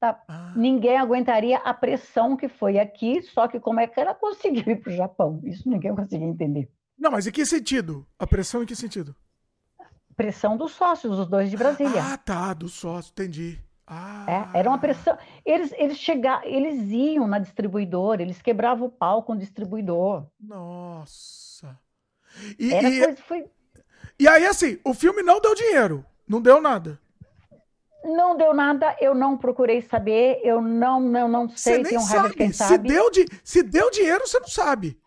Tá. 0.00 0.22
Ah. 0.28 0.52
Ninguém 0.54 0.98
aguentaria 0.98 1.56
a 1.58 1.72
pressão 1.72 2.36
que 2.36 2.46
foi 2.46 2.78
aqui, 2.78 3.22
só 3.22 3.48
que 3.48 3.58
como 3.58 3.80
é 3.80 3.86
que 3.86 3.98
ela 3.98 4.12
conseguiu 4.14 4.74
ir 4.74 4.76
para 4.82 4.92
o 4.92 4.94
Japão? 4.94 5.40
Isso 5.44 5.66
ninguém 5.66 5.94
conseguia 5.94 6.26
entender. 6.26 6.70
Não, 6.98 7.10
mas 7.10 7.26
em 7.26 7.32
que 7.32 7.46
sentido? 7.46 8.06
A 8.18 8.26
pressão 8.26 8.62
em 8.62 8.66
que 8.66 8.76
sentido? 8.76 9.16
Pressão 10.14 10.58
dos 10.58 10.72
sócios, 10.72 11.18
os 11.18 11.26
dois 11.26 11.50
de 11.50 11.56
Brasília. 11.56 12.02
Ah, 12.04 12.18
tá, 12.18 12.52
dos 12.52 12.74
sócios, 12.74 13.12
entendi. 13.12 13.58
Ah. 13.86 14.48
É, 14.54 14.60
era 14.60 14.68
uma 14.68 14.78
pressão. 14.78 15.16
Eles, 15.44 15.72
eles 15.76 15.98
chegavam, 15.98 16.46
eles 16.48 16.90
iam 16.90 17.26
na 17.26 17.38
distribuidora, 17.38 18.22
eles 18.22 18.40
quebravam 18.40 18.86
o 18.86 18.90
pau 18.90 19.22
com 19.22 19.34
o 19.34 19.38
distribuidor. 19.38 20.26
Nossa. 20.40 21.78
E, 22.58 22.72
era 22.72 22.88
e, 22.88 23.00
coisa, 23.00 23.22
foi... 23.22 23.44
e 24.18 24.26
aí, 24.26 24.46
assim, 24.46 24.78
o 24.84 24.94
filme 24.94 25.22
não 25.22 25.40
deu 25.40 25.54
dinheiro, 25.54 26.04
não 26.26 26.40
deu 26.40 26.60
nada. 26.60 26.98
Não 28.04 28.36
deu 28.36 28.52
nada, 28.52 28.94
eu 29.00 29.14
não 29.14 29.36
procurei 29.36 29.80
saber, 29.80 30.40
eu 30.42 30.60
não, 30.60 31.00
não, 31.00 31.26
não 31.26 31.48
sei, 31.48 31.82
tem 31.82 31.96
um 31.96 32.00
sabe. 32.02 32.34
quem 32.34 32.52
sabe. 32.52 32.72
Se 32.72 32.78
deu, 32.78 33.10
de, 33.10 33.26
se 33.42 33.62
deu 33.62 33.90
dinheiro, 33.90 34.26
você 34.26 34.38
não 34.38 34.48
sabe. 34.48 34.98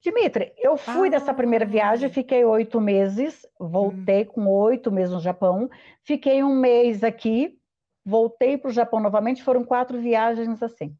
Dimitri, 0.00 0.52
eu 0.58 0.76
fui 0.76 1.06
ah. 1.08 1.10
dessa 1.12 1.32
primeira 1.32 1.64
viagem, 1.64 2.10
fiquei 2.10 2.44
oito 2.44 2.80
meses, 2.80 3.46
voltei 3.58 4.22
hum. 4.22 4.26
com 4.26 4.46
oito 4.48 4.90
meses 4.90 5.14
no 5.14 5.20
Japão, 5.20 5.70
fiquei 6.02 6.42
um 6.42 6.56
mês 6.56 7.04
aqui, 7.04 7.56
voltei 8.04 8.56
para 8.58 8.68
o 8.68 8.72
Japão 8.72 9.00
novamente, 9.00 9.42
foram 9.42 9.64
quatro 9.64 10.00
viagens 10.00 10.62
assim. 10.62 10.96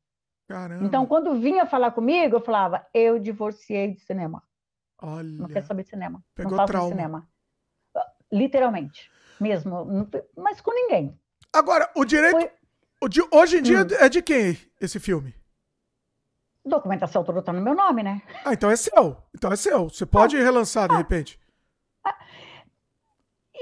Caramba. 0.49 0.85
Então, 0.85 1.07
quando 1.07 1.41
vinha 1.41 1.67
falar 1.67 1.93
comigo, 1.93 2.37
eu 2.37 2.41
falava, 2.41 2.87
eu 2.93 3.19
divorciei 3.19 3.93
de 3.93 4.01
cinema. 4.01 4.43
Olha. 5.01 5.29
Não 5.29 5.49
quero 5.49 5.67
saber 5.67 5.83
de 5.83 5.91
cinema. 5.91 6.23
Pegou 6.35 6.57
não 6.57 6.67
faço 6.67 6.89
cinema. 6.89 7.29
Literalmente, 8.31 9.11
mesmo. 9.41 10.09
Mas 10.37 10.61
com 10.61 10.73
ninguém. 10.73 11.19
Agora, 11.53 11.91
o 11.97 12.05
direito. 12.05 12.41
Foi... 12.41 12.51
O 13.03 13.09
de... 13.09 13.21
Hoje 13.33 13.59
em 13.59 13.63
dia 13.63 13.83
hum. 13.83 13.87
é 13.99 14.09
de 14.09 14.23
quem 14.23 14.57
esse 14.81 15.01
filme? 15.01 15.35
Documentação 16.65 17.25
toda 17.25 17.41
está 17.41 17.53
no 17.53 17.61
meu 17.61 17.75
nome, 17.75 18.05
né? 18.05 18.23
Ah, 18.45 18.53
então 18.53 18.71
é 18.71 18.77
seu. 18.77 19.17
Então 19.35 19.51
é 19.51 19.57
seu. 19.57 19.89
Você 19.89 20.07
pode 20.07 20.37
ah, 20.37 20.41
relançar 20.41 20.89
de 20.89 20.95
ah, 20.95 20.99
repente. 20.99 21.41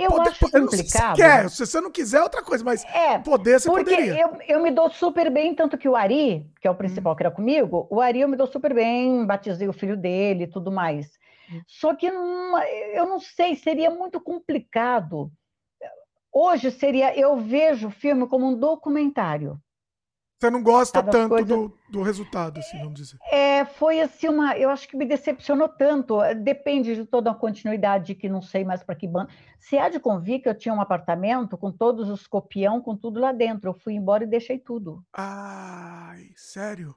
Eu 0.02 0.10
poder, 0.10 0.30
acho 0.30 0.50
complicado. 0.50 1.16
Se, 1.16 1.22
quer, 1.22 1.50
se 1.50 1.66
você 1.66 1.80
não 1.80 1.90
quiser, 1.90 2.18
é 2.18 2.22
outra 2.22 2.42
coisa, 2.42 2.64
mas 2.64 2.84
é, 2.84 3.18
poder 3.18 3.60
você 3.60 3.68
porque 3.68 3.90
poderia. 3.90 4.20
Eu, 4.20 4.38
eu 4.46 4.62
me 4.62 4.70
dou 4.70 4.90
super 4.90 5.30
bem, 5.30 5.54
tanto 5.54 5.78
que 5.78 5.88
o 5.88 5.96
Ari, 5.96 6.46
que 6.60 6.66
é 6.66 6.70
o 6.70 6.74
principal 6.74 7.12
hum. 7.12 7.16
que 7.16 7.22
era 7.22 7.30
comigo, 7.30 7.86
o 7.90 8.00
Ari 8.00 8.20
eu 8.20 8.28
me 8.28 8.36
dou 8.36 8.46
super 8.46 8.74
bem, 8.74 9.24
batizei 9.26 9.68
o 9.68 9.72
filho 9.72 9.96
dele 9.96 10.44
e 10.44 10.50
tudo 10.50 10.70
mais. 10.70 11.06
Hum. 11.52 11.60
Só 11.66 11.94
que 11.94 12.10
não, 12.10 12.58
eu 12.62 13.06
não 13.06 13.20
sei, 13.20 13.54
seria 13.56 13.90
muito 13.90 14.20
complicado. 14.20 15.30
Hoje 16.32 16.70
seria, 16.70 17.18
eu 17.18 17.36
vejo 17.36 17.88
o 17.88 17.90
filme 17.90 18.26
como 18.28 18.46
um 18.46 18.56
documentário. 18.56 19.60
Você 20.40 20.48
não 20.48 20.62
gosta 20.62 21.02
tanto 21.02 21.28
coisas... 21.28 21.48
do, 21.48 21.70
do 21.90 22.02
resultado, 22.02 22.60
assim, 22.60 22.78
vamos 22.78 22.94
dizer. 22.94 23.18
É, 23.30 23.66
foi 23.66 24.00
assim 24.00 24.26
uma. 24.26 24.56
Eu 24.56 24.70
acho 24.70 24.88
que 24.88 24.96
me 24.96 25.04
decepcionou 25.04 25.68
tanto. 25.68 26.18
Depende 26.42 26.94
de 26.94 27.04
toda 27.04 27.30
a 27.30 27.34
continuidade 27.34 28.14
que 28.14 28.26
não 28.26 28.40
sei 28.40 28.64
mais 28.64 28.82
para 28.82 28.94
que 28.94 29.06
banda. 29.06 29.28
Se 29.58 29.76
há 29.76 29.90
de 29.90 30.00
convir 30.00 30.40
que 30.40 30.48
eu 30.48 30.54
tinha 30.54 30.74
um 30.74 30.80
apartamento 30.80 31.58
com 31.58 31.70
todos 31.70 32.08
os 32.08 32.26
copião, 32.26 32.80
com 32.80 32.96
tudo 32.96 33.20
lá 33.20 33.32
dentro. 33.32 33.68
Eu 33.68 33.74
fui 33.74 33.92
embora 33.92 34.24
e 34.24 34.26
deixei 34.26 34.58
tudo. 34.58 35.04
Ai, 35.12 36.30
sério? 36.34 36.94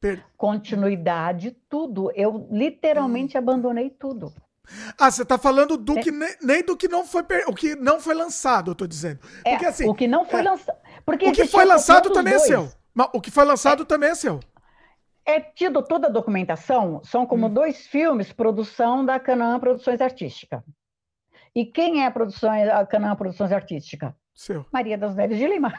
Per... 0.00 0.24
Continuidade, 0.38 1.54
tudo. 1.68 2.10
Eu 2.14 2.48
literalmente 2.50 3.36
abandonei 3.36 3.90
tudo. 3.90 4.32
Ah, 4.98 5.10
você 5.10 5.22
está 5.22 5.36
falando 5.36 5.76
do 5.76 5.98
é. 5.98 6.02
que 6.02 6.10
nem, 6.10 6.36
nem, 6.40 6.62
do 6.62 6.76
que 6.76 6.88
não 6.88 7.04
foi 7.04 7.22
o 7.46 7.54
que 7.54 7.74
não 7.74 8.00
foi 8.00 8.14
lançado, 8.14 8.70
eu 8.70 8.74
tô 8.74 8.86
dizendo. 8.86 9.20
É, 9.44 9.50
Porque, 9.50 9.64
é, 9.64 9.68
assim, 9.68 9.88
o 9.88 9.94
que 9.94 10.06
não 10.06 10.24
foi 10.24 10.40
é, 10.40 10.42
lançado. 10.44 10.78
Porque 11.04 11.28
o 11.28 11.32
que 11.32 11.46
foi 11.46 11.64
lançado 11.64 12.10
também 12.10 12.34
é 12.34 12.36
dois. 12.36 12.50
é 12.50 12.54
seu. 12.54 12.72
O 13.12 13.20
que 13.20 13.30
foi 13.30 13.44
lançado 13.44 13.82
é, 13.82 13.86
também 13.86 14.10
é 14.10 14.14
seu. 14.14 14.40
É 15.24 15.40
tido 15.40 15.82
toda 15.82 16.08
a 16.08 16.10
documentação, 16.10 17.00
são 17.04 17.26
como 17.26 17.46
hum. 17.46 17.52
dois 17.52 17.86
filmes, 17.86 18.32
produção 18.32 19.04
da 19.04 19.18
Canaã 19.18 19.58
Produções 19.58 20.00
Artística. 20.00 20.64
E 21.54 21.66
quem 21.66 22.02
é 22.02 22.06
a, 22.06 22.10
produção, 22.10 22.50
a 22.50 22.86
Canaã 22.86 23.14
Produções 23.14 23.52
Artística? 23.52 24.16
Seu. 24.34 24.64
Maria 24.72 24.96
das 24.96 25.14
Neves 25.14 25.38
de 25.38 25.46
Lima. 25.46 25.78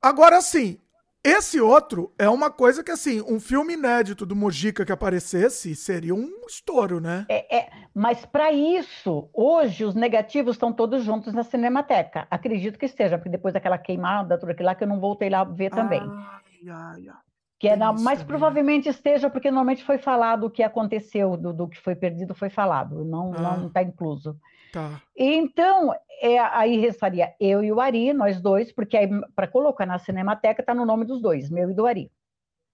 Agora 0.00 0.40
sim, 0.40 0.78
esse 1.26 1.60
outro 1.60 2.12
é 2.18 2.28
uma 2.28 2.50
coisa 2.50 2.84
que, 2.84 2.90
assim, 2.90 3.20
um 3.22 3.40
filme 3.40 3.74
inédito 3.74 4.24
do 4.24 4.36
Mojica 4.36 4.84
que 4.84 4.92
aparecesse 4.92 5.74
seria 5.74 6.14
um 6.14 6.30
estouro, 6.46 7.00
né? 7.00 7.26
É, 7.28 7.56
é 7.58 7.70
mas 7.94 8.24
para 8.24 8.52
isso, 8.52 9.28
hoje 9.32 9.84
os 9.84 9.94
negativos 9.94 10.54
estão 10.54 10.72
todos 10.72 11.02
juntos 11.02 11.32
na 11.32 11.42
Cinemateca. 11.42 12.26
Acredito 12.30 12.78
que 12.78 12.86
esteja, 12.86 13.18
porque 13.18 13.30
depois 13.30 13.54
daquela 13.54 13.78
queimada, 13.78 14.38
tudo 14.38 14.52
aquilo 14.52 14.66
lá, 14.66 14.74
que 14.74 14.84
eu 14.84 14.88
não 14.88 15.00
voltei 15.00 15.28
lá 15.28 15.44
ver 15.44 15.70
também. 15.70 16.00
Ai, 16.00 16.68
ai, 16.68 17.08
ai. 17.08 17.16
Que 17.58 17.68
é 17.68 17.76
na, 17.76 17.92
mas 17.92 18.22
provavelmente 18.22 18.88
esteja, 18.88 19.30
porque 19.30 19.50
normalmente 19.50 19.82
foi 19.82 19.96
falado 19.96 20.44
o 20.44 20.50
que 20.50 20.62
aconteceu, 20.62 21.36
do, 21.38 21.54
do 21.54 21.66
que 21.66 21.80
foi 21.80 21.96
perdido 21.96 22.34
foi 22.34 22.50
falado, 22.50 23.02
não 23.02 23.32
ah. 23.34 23.56
não 23.56 23.68
está 23.68 23.82
incluso. 23.82 24.38
Tá. 24.72 25.00
Então, 25.16 25.94
é, 26.20 26.38
aí 26.38 26.78
restaria 26.78 27.34
eu 27.40 27.62
e 27.62 27.72
o 27.72 27.80
Ari, 27.80 28.12
nós 28.12 28.40
dois, 28.40 28.72
porque 28.72 28.98
para 29.34 29.46
colocar 29.46 29.86
na 29.86 29.98
Cinemateca 29.98 30.60
está 30.60 30.74
no 30.74 30.84
nome 30.84 31.04
dos 31.04 31.20
dois, 31.20 31.50
meu 31.50 31.70
e 31.70 31.74
do 31.74 31.86
Ari, 31.86 32.10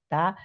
tá? 0.08 0.36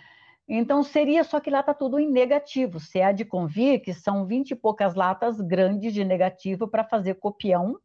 Então 0.48 0.82
seria 0.82 1.24
só 1.24 1.40
que 1.40 1.50
lá 1.50 1.60
está 1.60 1.74
tudo 1.74 2.00
em 2.00 2.10
negativo. 2.10 2.80
Se 2.80 3.02
há 3.02 3.12
de 3.12 3.26
convir 3.26 3.82
que 3.82 3.94
são 3.94 4.26
vinte 4.26 4.52
e 4.52 4.56
poucas 4.56 4.96
latas 4.96 5.42
grandes 5.42 5.94
de 5.94 6.06
negativo 6.06 6.68
para 6.68 6.86
fazer 6.86 7.16
copião, 7.16 7.78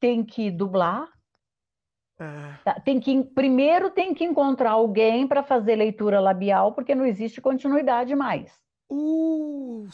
tem 0.00 0.24
que 0.24 0.50
dublar. 0.50 1.08
É. 2.18 2.54
Tá? 2.64 2.80
Tem 2.80 2.98
que 2.98 3.22
primeiro 3.22 3.90
tem 3.90 4.14
que 4.14 4.24
encontrar 4.24 4.70
alguém 4.70 5.26
para 5.26 5.42
fazer 5.42 5.76
leitura 5.76 6.20
labial, 6.20 6.72
porque 6.72 6.94
não 6.94 7.04
existe 7.04 7.40
continuidade 7.40 8.14
mais. 8.14 8.50
Uh, 8.90 9.86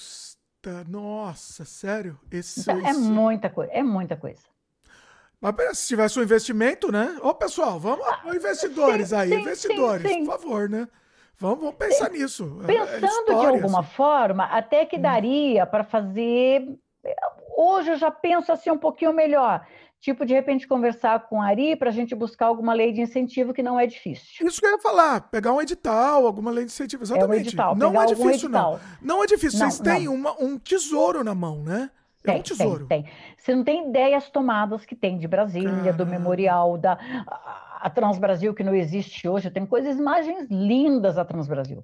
nossa, 0.89 1.65
sério? 1.65 2.18
Esse, 2.31 2.60
então, 2.60 2.86
É 2.86 2.93
muita 2.93 3.51
coisa, 3.51 3.73
é 3.73 3.83
muita 3.83 4.17
coisa. 4.17 4.43
Mas 5.41 5.78
se 5.78 5.89
tivesse 5.89 6.18
um 6.18 6.23
investimento, 6.23 6.91
né? 6.91 7.18
Ô, 7.23 7.34
pessoal, 7.34 7.78
vamos, 7.78 8.07
ah, 8.07 8.34
investidores 8.34 9.09
sim, 9.10 9.15
aí, 9.15 9.28
sim, 9.28 9.41
investidores, 9.41 10.10
sim, 10.10 10.25
por 10.25 10.39
favor, 10.39 10.70
né? 10.70 10.89
Vamos, 11.36 11.60
vamos 11.60 11.75
pensar 11.75 12.10
nisso. 12.10 12.60
É, 12.67 12.73
é 12.73 13.01
Pensando 13.01 13.33
é 13.33 13.41
de 13.41 13.47
alguma 13.47 13.83
forma, 13.83 14.44
até 14.44 14.86
que 14.86 14.97
hum. 14.97 15.02
daria 15.02 15.67
para 15.67 15.84
fazer. 15.84 16.67
Hoje 17.57 17.91
eu 17.91 17.97
já 17.97 18.10
penso 18.10 18.51
assim 18.52 18.70
um 18.70 18.78
pouquinho 18.78 19.12
melhor. 19.12 19.67
Tipo, 20.05 20.26
de 20.26 20.34
repente, 20.34 20.68
conversar 20.68 21.18
com 21.28 21.41
a 21.41 21.47
Ari 21.47 21.76
para 21.76 21.89
a 21.89 21.92
gente 21.92 22.15
buscar 22.15 22.44
alguma 22.44 22.74
lei 22.74 22.92
de 22.92 23.00
incentivo 23.00 23.55
que 23.55 23.62
não 23.62 23.81
é 23.81 23.86
difícil. 23.86 24.47
Isso 24.47 24.60
que 24.60 24.66
eu 24.66 24.73
ia 24.73 24.78
falar, 24.78 25.31
pegar 25.31 25.50
um 25.55 25.62
edital, 25.62 26.26
alguma 26.26 26.50
lei 26.50 26.66
de 26.66 26.70
incentivo, 26.70 27.05
exatamente. 27.05 27.31
É 27.31 27.34
um 27.34 27.41
edital, 27.41 27.74
não 27.74 28.02
é 28.02 28.05
difícil, 28.05 28.50
não. 28.50 28.78
Não 29.00 29.24
é 29.24 29.26
difícil, 29.26 29.58
não, 29.60 29.70
vocês 29.70 29.81
têm 29.81 30.07
uma, 30.07 30.39
um 30.39 30.58
tesouro 30.58 31.24
na 31.24 31.34
mão, 31.34 31.62
né? 31.62 31.91
É 32.23 32.33
tem, 32.33 32.41
um 32.41 32.42
tesouro. 32.42 32.86
Tem, 32.86 33.05
tem. 33.05 33.12
Você 33.39 33.55
não 33.55 33.65
tem 33.65 33.89
ideias 33.89 34.28
tomadas 34.28 34.84
que 34.84 34.94
tem 34.94 35.16
de 35.16 35.26
Brasília, 35.26 35.70
Caramba. 35.70 36.05
do 36.05 36.07
memorial, 36.07 36.76
da 36.76 36.99
a 37.81 37.89
Transbrasil, 37.89 38.52
que 38.52 38.62
não 38.62 38.74
existe 38.74 39.26
hoje. 39.26 39.50
Tem 39.50 39.65
coisas, 39.65 39.97
imagens 39.97 40.47
lindas 40.50 41.15
da 41.15 41.24
Transbrasil. 41.24 41.83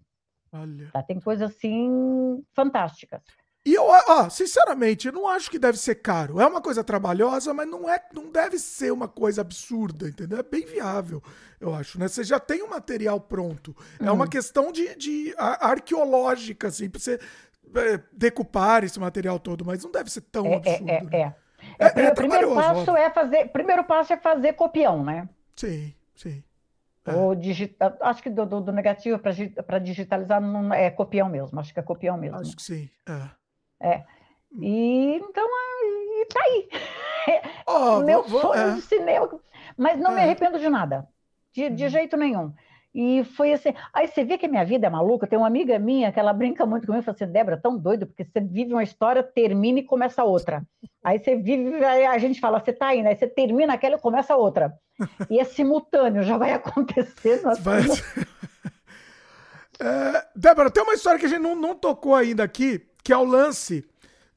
Olha. 0.52 0.90
Tá? 0.92 1.02
Tem 1.02 1.18
coisas, 1.18 1.50
assim, 1.50 2.44
fantásticas. 2.52 3.23
E 3.64 3.74
eu, 3.74 3.84
ó, 3.84 4.30
sinceramente, 4.30 5.06
eu 5.06 5.12
não 5.12 5.28
acho 5.28 5.50
que 5.50 5.58
deve 5.58 5.76
ser 5.76 5.97
caro. 5.97 6.40
É 6.40 6.47
uma 6.47 6.62
coisa 6.62 6.82
trabalhosa, 6.82 7.52
mas 7.52 7.68
não 7.68 7.89
é, 7.89 8.02
não 8.12 8.30
deve 8.30 8.58
ser 8.58 8.90
uma 8.90 9.06
coisa 9.06 9.42
absurda, 9.42 10.08
entendeu? 10.08 10.39
É 10.39 10.42
bem 10.42 10.64
viável, 10.64 11.22
eu 11.60 11.74
acho, 11.74 11.98
né? 11.98 12.08
Você 12.08 12.24
já 12.24 12.40
tem 12.40 12.62
o 12.62 12.70
material 12.70 13.20
pronto. 13.20 13.76
É 14.00 14.05
uhum. 14.05 14.14
uma 14.14 14.28
questão 14.28 14.72
de, 14.72 14.97
de 14.97 15.34
arqueológica, 15.36 16.68
assim, 16.68 16.89
pra 16.89 16.98
você 16.98 17.20
é, 17.76 18.00
decupar 18.12 18.82
esse 18.82 18.98
material 18.98 19.39
todo, 19.39 19.62
mas 19.62 19.84
não 19.84 19.90
deve 19.90 20.10
ser 20.10 20.22
tão 20.22 20.47
é, 20.47 20.52
é 20.52 20.56
absurdo. 20.56 20.90
É, 20.90 20.94
é, 20.94 21.20
é. 21.20 21.34
é, 21.78 22.02
é 22.06 22.14
primeiro 22.14 22.55
passo 22.55 22.97
é 22.97 23.10
fazer, 23.10 23.48
primeiro 23.48 23.84
passo 23.84 24.12
é 24.14 24.16
fazer 24.16 24.55
copião, 24.55 25.05
né? 25.05 25.28
Sim, 25.55 25.94
sim. 26.14 26.42
Ou 27.06 27.34
digita, 27.34 27.97
acho 28.00 28.22
que 28.22 28.30
do, 28.30 28.47
do, 28.47 28.60
do 28.60 28.72
negativo 28.72 29.18
para 29.18 29.78
digitalizar 29.78 30.40
não 30.40 30.72
é 30.72 30.90
copião 30.90 31.28
mesmo, 31.28 31.60
acho 31.60 31.74
que 31.74 31.80
é 31.80 31.82
copião 31.82 32.16
mesmo. 32.16 32.39
Acho 32.39 32.56
que 32.56 32.62
sim. 32.62 32.89
É. 33.06 33.40
É. 33.81 34.05
E 34.60 35.15
então, 35.17 35.47
e 35.47 36.26
tá 36.26 36.41
aí. 36.44 36.68
Oh, 37.67 38.00
Meu 38.05 38.23
vou, 38.23 38.41
sonho 38.41 38.73
é. 38.73 38.75
de 38.75 38.83
cinema. 38.83 39.28
Mas 39.76 39.99
não 39.99 40.12
é. 40.12 40.15
me 40.17 40.20
arrependo 40.23 40.59
de 40.59 40.68
nada. 40.68 41.09
De, 41.52 41.70
de 41.70 41.86
hum. 41.86 41.89
jeito 41.89 42.17
nenhum. 42.17 42.52
E 42.92 43.23
foi 43.36 43.52
assim. 43.52 43.73
Aí 43.92 44.09
você 44.09 44.25
vê 44.25 44.36
que 44.36 44.47
a 44.47 44.49
minha 44.49 44.65
vida 44.65 44.89
é 44.89 44.91
maluca. 44.91 45.26
Tem 45.26 45.39
uma 45.39 45.47
amiga 45.47 45.78
minha 45.78 46.10
que 46.10 46.18
ela 46.18 46.33
brinca 46.33 46.67
muito 46.67 46.86
comigo 46.86 47.02
e 47.02 47.05
fala 47.05 47.15
assim: 47.15 47.33
Débora, 47.33 47.57
tão 47.57 47.78
doido, 47.78 48.07
porque 48.07 48.25
você 48.25 48.41
vive 48.41 48.73
uma 48.73 48.83
história, 48.83 49.23
termina 49.23 49.78
e 49.78 49.84
começa 49.84 50.25
outra. 50.25 50.62
Aí 51.02 51.18
você 51.18 51.36
vive, 51.36 51.84
aí 51.84 52.05
a 52.05 52.18
gente 52.18 52.41
fala, 52.41 52.59
você 52.59 52.73
tá 52.73 52.94
indo, 52.94 53.07
aí 53.07 53.17
você 53.17 53.28
termina 53.28 53.75
aquela 53.75 53.97
e 53.97 54.00
começa 54.00 54.36
outra. 54.36 54.75
E 55.31 55.39
é 55.39 55.44
simultâneo, 55.44 56.25
já 56.25 56.36
vai 56.36 56.52
acontecer. 56.52 57.41
Vai... 57.60 57.83
é, 59.81 60.26
Débora, 60.34 60.70
tem 60.70 60.83
uma 60.83 60.94
história 60.94 61.18
que 61.18 61.26
a 61.26 61.28
gente 61.28 61.41
não, 61.41 61.55
não 61.55 61.76
tocou 61.76 62.15
ainda 62.15 62.42
aqui, 62.42 62.84
que 63.03 63.12
é 63.12 63.17
o 63.17 63.25
lance 63.25 63.85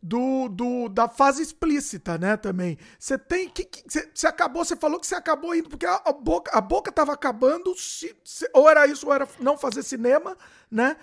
do, 0.03 0.49
do, 0.49 0.89
da 0.89 1.07
fase 1.07 1.41
explícita, 1.41 2.17
né, 2.17 2.35
também. 2.35 2.77
Você 2.99 3.17
tem 3.17 3.47
que 3.47 3.65
você 4.13 4.27
acabou, 4.27 4.65
você 4.65 4.75
falou 4.75 4.99
que 4.99 5.07
você 5.07 5.15
acabou 5.15 5.55
indo 5.55 5.69
porque 5.69 5.85
a, 5.85 6.01
a 6.05 6.11
boca 6.11 6.51
a 6.53 6.59
boca 6.59 6.91
tava 6.91 7.13
acabando, 7.13 7.73
se, 7.75 8.13
se, 8.23 8.49
ou 8.53 8.69
era 8.69 8.85
isso 8.85 9.07
ou 9.07 9.13
era 9.13 9.25
não 9.39 9.57
fazer 9.57 9.81
cinema, 9.81 10.35
né? 10.69 10.97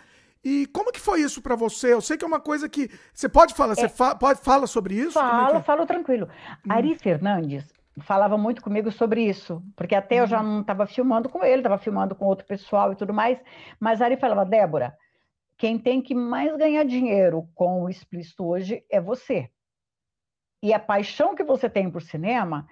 E 0.45 0.67
como 0.69 0.93
que 0.93 1.01
foi 1.01 1.21
isso 1.21 1.41
para 1.41 1.55
você? 1.55 1.93
Eu 1.93 2.01
sei 2.01 2.17
que 2.17 2.25
é 2.25 2.29
uma 2.29 2.41
coisa 2.41 2.69
que 2.69 2.91
você 3.13 3.29
pode 3.29 3.55
falar, 3.55 3.73
é, 3.73 3.77
você 3.77 3.89
fa, 3.89 4.15
pode 4.15 4.41
fala 4.41 4.67
sobre 4.67 4.95
isso? 4.95 5.13
Falo, 5.13 5.57
é 5.57 5.63
falo 5.63 5.87
tranquilo. 5.87 6.29
Hum. 6.67 6.73
Ari 6.73 6.95
Fernandes 6.95 7.65
falava 8.03 8.37
muito 8.39 8.63
comigo 8.63 8.91
sobre 8.91 9.23
isso, 9.23 9.63
porque 9.77 9.95
até 9.95 10.17
hum. 10.17 10.19
eu 10.21 10.27
já 10.27 10.41
uhum. 10.41 10.47
não 10.47 10.61
estava 10.61 10.87
filmando 10.87 11.29
com 11.29 11.43
ele, 11.43 11.59
estava 11.59 11.79
filmando 11.79 12.15
com 12.15 12.27
outro 12.27 12.47
pessoal 12.47 12.93
e 12.93 12.97
tudo 12.97 13.15
mais, 13.15 13.39
mas 13.79 14.03
Ari 14.03 14.17
falava, 14.17 14.45
Débora, 14.45 14.95
quem 15.61 15.79
tem 15.79 16.01
que 16.01 16.15
mais 16.15 16.57
ganhar 16.57 16.85
dinheiro 16.85 17.47
com 17.55 17.83
o 17.83 17.89
explícito 17.91 18.47
hoje 18.47 18.83
é 18.89 18.99
você. 18.99 19.51
E 20.63 20.73
a 20.73 20.81
paixão 20.81 21.35
que 21.35 21.45
você 21.45 21.69
tem 21.69 21.91
por 21.91 22.01
cinema, 22.01 22.67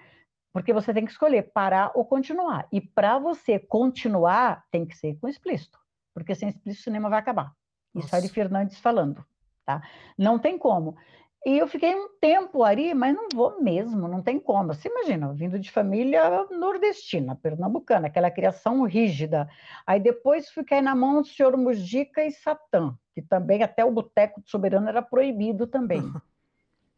porque 0.51 0.73
você 0.73 0.91
tem 0.91 1.05
que 1.05 1.11
escolher 1.11 1.51
parar 1.53 1.91
ou 1.93 2.03
continuar. 2.03 2.67
E 2.71 2.81
para 2.81 3.19
você 3.19 3.59
continuar, 3.59 4.65
tem 4.71 4.87
que 4.87 4.97
ser 4.97 5.15
com 5.19 5.27
explícito, 5.27 5.79
porque 6.15 6.33
sem 6.33 6.49
explícito 6.49 6.81
o 6.81 6.83
cinema 6.83 7.11
vai 7.11 7.19
acabar. 7.19 7.53
Nossa. 7.93 8.07
Isso 8.07 8.15
é 8.15 8.21
de 8.21 8.29
Fernandes 8.29 8.79
falando, 8.79 9.23
tá? 9.63 9.87
Não 10.17 10.39
tem 10.39 10.57
como. 10.57 10.97
E 11.45 11.57
eu 11.57 11.67
fiquei 11.67 11.95
um 11.95 12.09
tempo 12.19 12.63
ali, 12.63 12.93
mas 12.93 13.15
não 13.15 13.29
vou 13.33 13.61
mesmo, 13.61 14.07
não 14.09 14.21
tem 14.21 14.37
como. 14.39 14.73
Você 14.73 14.89
imagina, 14.89 15.33
vindo 15.33 15.57
de 15.57 15.71
família 15.71 16.45
nordestina, 16.51 17.33
pernambucana, 17.35 18.07
aquela 18.07 18.29
criação 18.29 18.83
rígida. 18.83 19.47
Aí 19.87 20.01
depois 20.01 20.49
fiquei 20.49 20.81
na 20.81 20.93
mão 20.93 21.21
do 21.21 21.27
senhor 21.27 21.55
Mujica 21.55 22.23
e 22.25 22.31
Satã, 22.31 22.93
que 23.13 23.21
também 23.21 23.63
até 23.63 23.85
o 23.85 23.91
boteco 23.91 24.41
soberano 24.45 24.89
era 24.89 25.01
proibido 25.01 25.67
também. 25.67 26.01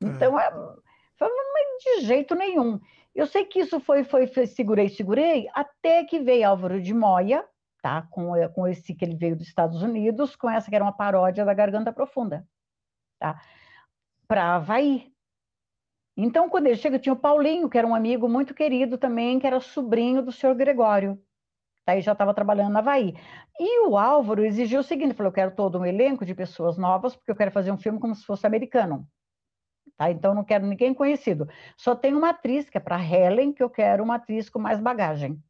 Então, 0.03 0.39
é. 0.39 0.51
foi, 1.15 1.29
mas 1.29 1.99
de 1.99 2.07
jeito 2.07 2.33
nenhum. 2.33 2.79
Eu 3.13 3.27
sei 3.27 3.45
que 3.45 3.59
isso 3.59 3.79
foi, 3.79 4.03
foi, 4.03 4.25
foi, 4.25 4.47
segurei, 4.47 4.89
segurei, 4.89 5.47
até 5.53 6.03
que 6.03 6.19
veio 6.19 6.49
Álvaro 6.49 6.81
de 6.81 6.91
Moya, 6.91 7.45
tá? 7.83 8.07
Com, 8.09 8.31
com 8.55 8.67
esse 8.67 8.95
que 8.95 9.05
ele 9.05 9.15
veio 9.15 9.35
dos 9.35 9.47
Estados 9.47 9.83
Unidos, 9.83 10.35
com 10.35 10.49
essa 10.49 10.71
que 10.71 10.75
era 10.75 10.83
uma 10.83 10.91
paródia 10.91 11.45
da 11.45 11.53
Garganta 11.53 11.93
Profunda, 11.93 12.47
tá? 13.19 13.39
Para 14.31 14.55
Havaí. 14.55 15.13
Então, 16.15 16.49
quando 16.49 16.67
ele 16.67 16.77
chega, 16.77 16.97
tinha 16.97 17.11
o 17.11 17.17
Paulinho, 17.17 17.69
que 17.69 17.77
era 17.77 17.85
um 17.85 17.93
amigo 17.93 18.29
muito 18.29 18.53
querido 18.53 18.97
também, 18.97 19.37
que 19.37 19.45
era 19.45 19.59
sobrinho 19.59 20.21
do 20.21 20.31
senhor 20.31 20.55
Gregório. 20.55 21.21
Aí 21.85 21.99
já 21.99 22.13
estava 22.13 22.33
trabalhando 22.33 22.71
na 22.71 22.79
Havaí. 22.79 23.13
E 23.59 23.85
o 23.85 23.97
Álvaro 23.97 24.45
exigiu 24.45 24.79
o 24.79 24.83
seguinte: 24.83 25.13
falou, 25.13 25.31
eu 25.31 25.33
quero 25.33 25.53
todo 25.53 25.77
um 25.77 25.85
elenco 25.85 26.25
de 26.25 26.33
pessoas 26.33 26.77
novas, 26.77 27.13
porque 27.13 27.29
eu 27.29 27.35
quero 27.35 27.51
fazer 27.51 27.73
um 27.73 27.77
filme 27.77 27.99
como 27.99 28.15
se 28.15 28.25
fosse 28.25 28.47
americano. 28.47 29.05
Tá? 29.97 30.09
Então, 30.09 30.33
não 30.33 30.45
quero 30.45 30.65
ninguém 30.65 30.93
conhecido. 30.93 31.49
Só 31.75 31.93
tem 31.93 32.13
uma 32.13 32.29
atriz, 32.29 32.69
que 32.69 32.77
é 32.77 32.81
para 32.81 33.03
Helen, 33.03 33.51
que 33.51 33.61
eu 33.61 33.69
quero 33.69 34.01
uma 34.01 34.15
atriz 34.15 34.49
com 34.49 34.59
mais 34.59 34.79
bagagem. 34.79 35.43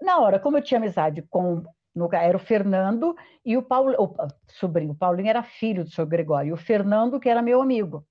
Na 0.00 0.20
hora, 0.20 0.40
como 0.40 0.56
eu 0.56 0.62
tinha 0.62 0.78
amizade 0.78 1.20
com 1.20 1.62
no, 1.94 2.08
era 2.12 2.36
o 2.36 2.40
Fernando 2.40 3.16
e 3.44 3.56
o 3.56 3.62
Paulo, 3.62 3.94
o 3.98 4.14
sobrinho, 4.48 4.92
o 4.92 4.96
Paulinho 4.96 5.28
era 5.28 5.42
filho 5.42 5.84
do 5.84 5.90
seu 5.90 6.06
Gregório, 6.06 6.50
e 6.50 6.52
o 6.52 6.56
Fernando, 6.56 7.20
que 7.20 7.28
era 7.28 7.40
meu 7.40 7.62
amigo. 7.62 8.04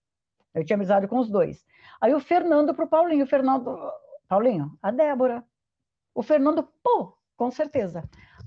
Eu 0.54 0.64
tinha 0.64 0.76
amizade 0.76 1.08
com 1.08 1.18
os 1.18 1.30
dois. 1.30 1.66
Aí 2.00 2.14
o 2.14 2.20
Fernando 2.20 2.74
para 2.74 2.86
o 2.86 2.88
Paulinho, 2.88 3.26
o 3.26 3.28
Fernando, 3.28 3.78
Paulinho, 4.28 4.78
a 4.82 4.92
Débora. 4.92 5.44
O 6.14 6.22
Fernando, 6.22 6.68
pô, 6.84 7.18
com 7.36 7.50
certeza. 7.50 8.04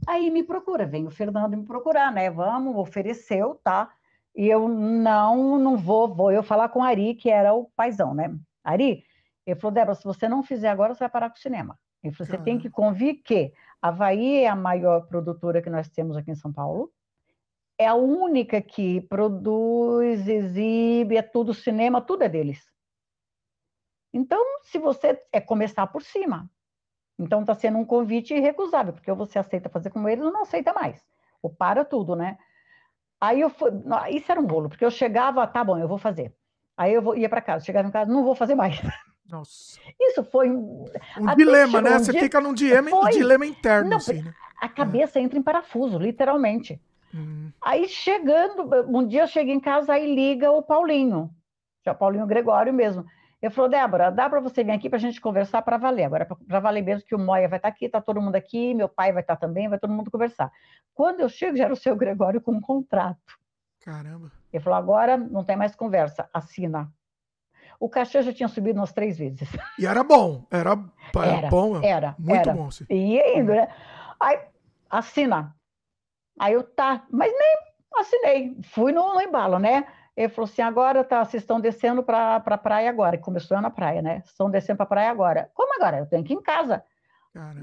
Aí 0.06 0.30
me 0.30 0.42
procura, 0.42 0.86
vem 0.86 1.06
o 1.06 1.10
Fernando 1.10 1.56
me 1.56 1.64
procurar, 1.64 2.12
né? 2.12 2.30
Vamos, 2.30 2.76
ofereceu, 2.76 3.60
tá? 3.62 3.90
E 4.34 4.46
eu 4.46 4.68
não, 4.68 5.58
não 5.58 5.76
vou, 5.76 6.14
vou 6.14 6.30
eu 6.30 6.42
falar 6.42 6.68
com 6.68 6.80
o 6.80 6.82
Ari, 6.82 7.14
que 7.14 7.28
era 7.30 7.52
o 7.54 7.70
paizão, 7.74 8.14
né? 8.14 8.34
Ari, 8.62 9.04
ele 9.46 9.58
falou, 9.58 9.74
Débora, 9.74 9.94
se 9.94 10.04
você 10.04 10.28
não 10.28 10.42
fizer 10.42 10.68
agora, 10.68 10.94
você 10.94 11.00
vai 11.00 11.08
parar 11.08 11.30
com 11.30 11.36
o 11.36 11.40
cinema. 11.40 11.78
Ele 12.02 12.14
falou, 12.14 12.30
você 12.30 12.38
tem 12.38 12.58
que 12.58 12.70
convir 12.70 13.22
que 13.22 13.52
Havaí 13.80 14.42
é 14.42 14.48
a 14.48 14.56
maior 14.56 15.06
produtora 15.06 15.62
que 15.62 15.70
nós 15.70 15.88
temos 15.88 16.16
aqui 16.16 16.30
em 16.30 16.36
São 16.36 16.52
Paulo. 16.52 16.92
É 17.78 17.86
a 17.86 17.94
única 17.94 18.60
que 18.60 19.02
produz, 19.02 20.26
exibe, 20.26 21.16
é 21.16 21.22
tudo 21.22 21.52
cinema, 21.52 22.00
tudo 22.00 22.24
é 22.24 22.28
deles. 22.28 22.64
Então, 24.12 24.42
se 24.62 24.78
você 24.78 25.22
é 25.30 25.40
começar 25.40 25.86
por 25.88 26.02
cima, 26.02 26.50
então 27.18 27.42
está 27.42 27.54
sendo 27.54 27.78
um 27.78 27.84
convite 27.84 28.34
irrecusável, 28.34 28.92
porque 28.92 29.10
ou 29.10 29.16
você 29.16 29.38
aceita 29.38 29.68
fazer 29.68 29.90
com 29.90 30.08
eles 30.08 30.24
ou 30.24 30.32
não 30.32 30.42
aceita 30.42 30.72
mais. 30.72 31.04
Ou 31.42 31.50
para 31.50 31.84
tudo, 31.84 32.16
né? 32.16 32.38
Aí 33.20 33.40
eu 33.40 33.50
fui, 33.50 33.70
isso 34.10 34.30
era 34.30 34.40
um 34.40 34.46
bolo, 34.46 34.68
porque 34.68 34.84
eu 34.84 34.90
chegava, 34.90 35.46
tá 35.46 35.64
bom, 35.64 35.78
eu 35.78 35.88
vou 35.88 35.98
fazer. 35.98 36.34
Aí 36.76 36.92
eu 36.92 37.14
ia 37.16 37.28
para 37.28 37.40
casa, 37.40 37.64
chegava 37.64 37.88
em 37.88 37.90
casa, 37.90 38.12
não 38.12 38.24
vou 38.24 38.34
fazer 38.34 38.54
mais. 38.54 38.78
Nossa. 39.30 39.78
Isso 40.00 40.22
foi 40.24 40.50
um, 40.50 40.84
um 41.18 41.34
dilema, 41.36 41.80
né? 41.80 41.96
Um 41.96 41.98
Você 41.98 42.12
dia... 42.12 42.20
fica 42.20 42.40
num 42.40 42.54
dilema, 42.54 42.90
foi... 42.90 43.10
dilema 43.10 43.46
interno. 43.46 43.90
Não, 43.90 43.96
assim, 43.96 44.22
né? 44.22 44.34
A 44.60 44.68
cabeça 44.68 45.18
é. 45.18 45.22
entra 45.22 45.38
em 45.38 45.42
parafuso, 45.42 45.98
literalmente. 45.98 46.80
Hum. 47.14 47.50
Aí 47.60 47.88
chegando, 47.88 48.68
um 48.88 49.06
dia 49.06 49.22
eu 49.22 49.26
cheguei 49.26 49.54
em 49.54 49.60
casa, 49.60 49.94
aí 49.94 50.14
liga 50.14 50.50
o 50.50 50.62
Paulinho, 50.62 51.30
que 51.82 51.88
é 51.88 51.92
o 51.92 51.96
Paulinho 51.96 52.26
Gregório 52.26 52.72
mesmo. 52.72 53.04
Eu 53.42 53.50
falou, 53.50 53.70
Débora, 53.70 54.10
dá 54.10 54.30
para 54.30 54.40
você 54.40 54.64
vir 54.64 54.72
aqui 54.72 54.88
para 54.88 54.96
a 54.96 55.00
gente 55.00 55.20
conversar 55.20 55.60
para 55.62 55.76
valer. 55.76 56.04
Agora, 56.04 56.24
para 56.24 56.60
valer 56.60 56.82
mesmo 56.82 57.06
que 57.06 57.14
o 57.14 57.18
Moia 57.18 57.48
vai 57.48 57.58
estar 57.58 57.68
tá 57.68 57.74
aqui, 57.74 57.84
está 57.86 58.00
todo 58.00 58.20
mundo 58.20 58.34
aqui, 58.34 58.74
meu 58.74 58.88
pai 58.88 59.12
vai 59.12 59.22
estar 59.22 59.36
tá 59.36 59.46
também, 59.46 59.68
vai 59.68 59.78
todo 59.78 59.92
mundo 59.92 60.10
conversar. 60.10 60.50
Quando 60.94 61.20
eu 61.20 61.28
chego, 61.28 61.56
já 61.56 61.64
era 61.64 61.72
o 61.72 61.76
seu 61.76 61.94
Gregório 61.94 62.40
com 62.40 62.52
um 62.52 62.60
contrato. 62.60 63.38
Caramba. 63.84 64.32
Ele 64.52 64.62
falou, 64.62 64.78
agora 64.78 65.16
não 65.16 65.44
tem 65.44 65.56
mais 65.56 65.76
conversa, 65.76 66.28
assina 66.32 66.90
o 67.78 67.88
cachê 67.88 68.22
já 68.22 68.32
tinha 68.32 68.48
subido 68.48 68.78
umas 68.80 68.92
três 68.92 69.18
vezes. 69.18 69.48
E 69.78 69.86
era 69.86 70.02
bom, 70.02 70.46
era, 70.50 70.78
era, 71.14 71.26
era 71.26 71.48
bom. 71.48 71.82
Era, 71.82 72.14
muito 72.18 72.48
era. 72.48 72.52
bom. 72.52 72.70
Sim. 72.70 72.86
E 72.90 73.14
ia 73.14 73.38
indo, 73.38 73.52
né? 73.52 73.68
Aí, 74.20 74.40
assina. 74.90 75.54
Aí 76.38 76.52
eu, 76.52 76.62
tá, 76.62 77.04
mas 77.10 77.32
nem 77.32 77.56
assinei, 77.98 78.56
fui 78.64 78.92
no, 78.92 79.14
no 79.14 79.20
embalo, 79.20 79.58
né? 79.58 79.86
Ele 80.16 80.28
falou 80.28 80.48
assim, 80.48 80.62
agora 80.62 81.04
tá, 81.04 81.24
vocês 81.24 81.42
estão 81.42 81.60
descendo 81.60 82.02
para 82.02 82.36
a 82.36 82.58
praia 82.58 82.88
agora, 82.88 83.18
começou 83.18 83.60
na 83.60 83.70
praia, 83.70 84.00
né? 84.00 84.22
Estão 84.24 84.50
descendo 84.50 84.78
para 84.78 84.84
a 84.84 84.88
praia 84.88 85.10
agora. 85.10 85.50
Como 85.54 85.74
agora? 85.74 85.98
Eu 85.98 86.06
tenho 86.06 86.24
que 86.24 86.32
ir 86.32 86.36
em 86.36 86.42
casa. 86.42 86.82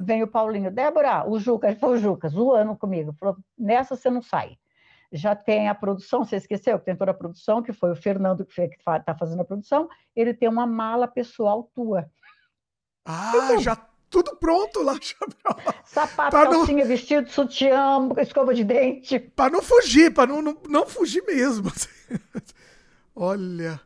Vem 0.02 0.22
o 0.22 0.28
Paulinho, 0.28 0.70
Débora, 0.70 1.28
o 1.28 1.40
Juca, 1.40 1.68
ele 1.68 1.78
falou, 1.78 1.96
o 1.96 2.00
Juca, 2.00 2.30
zoando 2.30 2.76
comigo, 2.76 3.12
falou, 3.14 3.36
nessa 3.58 3.96
você 3.96 4.08
não 4.08 4.22
sai 4.22 4.56
já 5.14 5.36
tem 5.36 5.70
a 5.70 5.76
produção, 5.76 6.26
você 6.26 6.38
esqueceu 6.38 6.80
que 6.80 6.86
tem 6.86 6.96
toda 6.96 7.12
a 7.12 7.14
produção, 7.14 7.62
que 7.62 7.72
foi 7.72 7.92
o 7.92 7.96
Fernando 7.96 8.44
que 8.44 8.62
está 8.62 9.16
fazendo 9.16 9.42
a 9.42 9.46
produção, 9.46 9.88
ele 10.16 10.34
tem 10.34 10.50
uma 10.50 10.66
mala 10.66 11.08
pessoal 11.08 11.70
tua. 11.76 12.10
Ah, 13.06 13.58
já 13.60 13.76
tudo 14.10 14.36
pronto 14.38 14.82
lá, 14.82 14.94
Sapato, 15.86 16.32
pra 16.32 16.48
calcinha, 16.48 16.84
não... 16.84 16.88
vestido, 16.88 17.30
sutiã, 17.30 18.10
escova 18.20 18.54
de 18.54 18.64
dente. 18.64 19.20
Pra 19.20 19.50
não 19.50 19.62
fugir, 19.62 20.14
pra 20.14 20.26
não, 20.26 20.42
não, 20.42 20.58
não 20.68 20.86
fugir 20.88 21.24
mesmo. 21.26 21.72
Olha. 23.16 23.80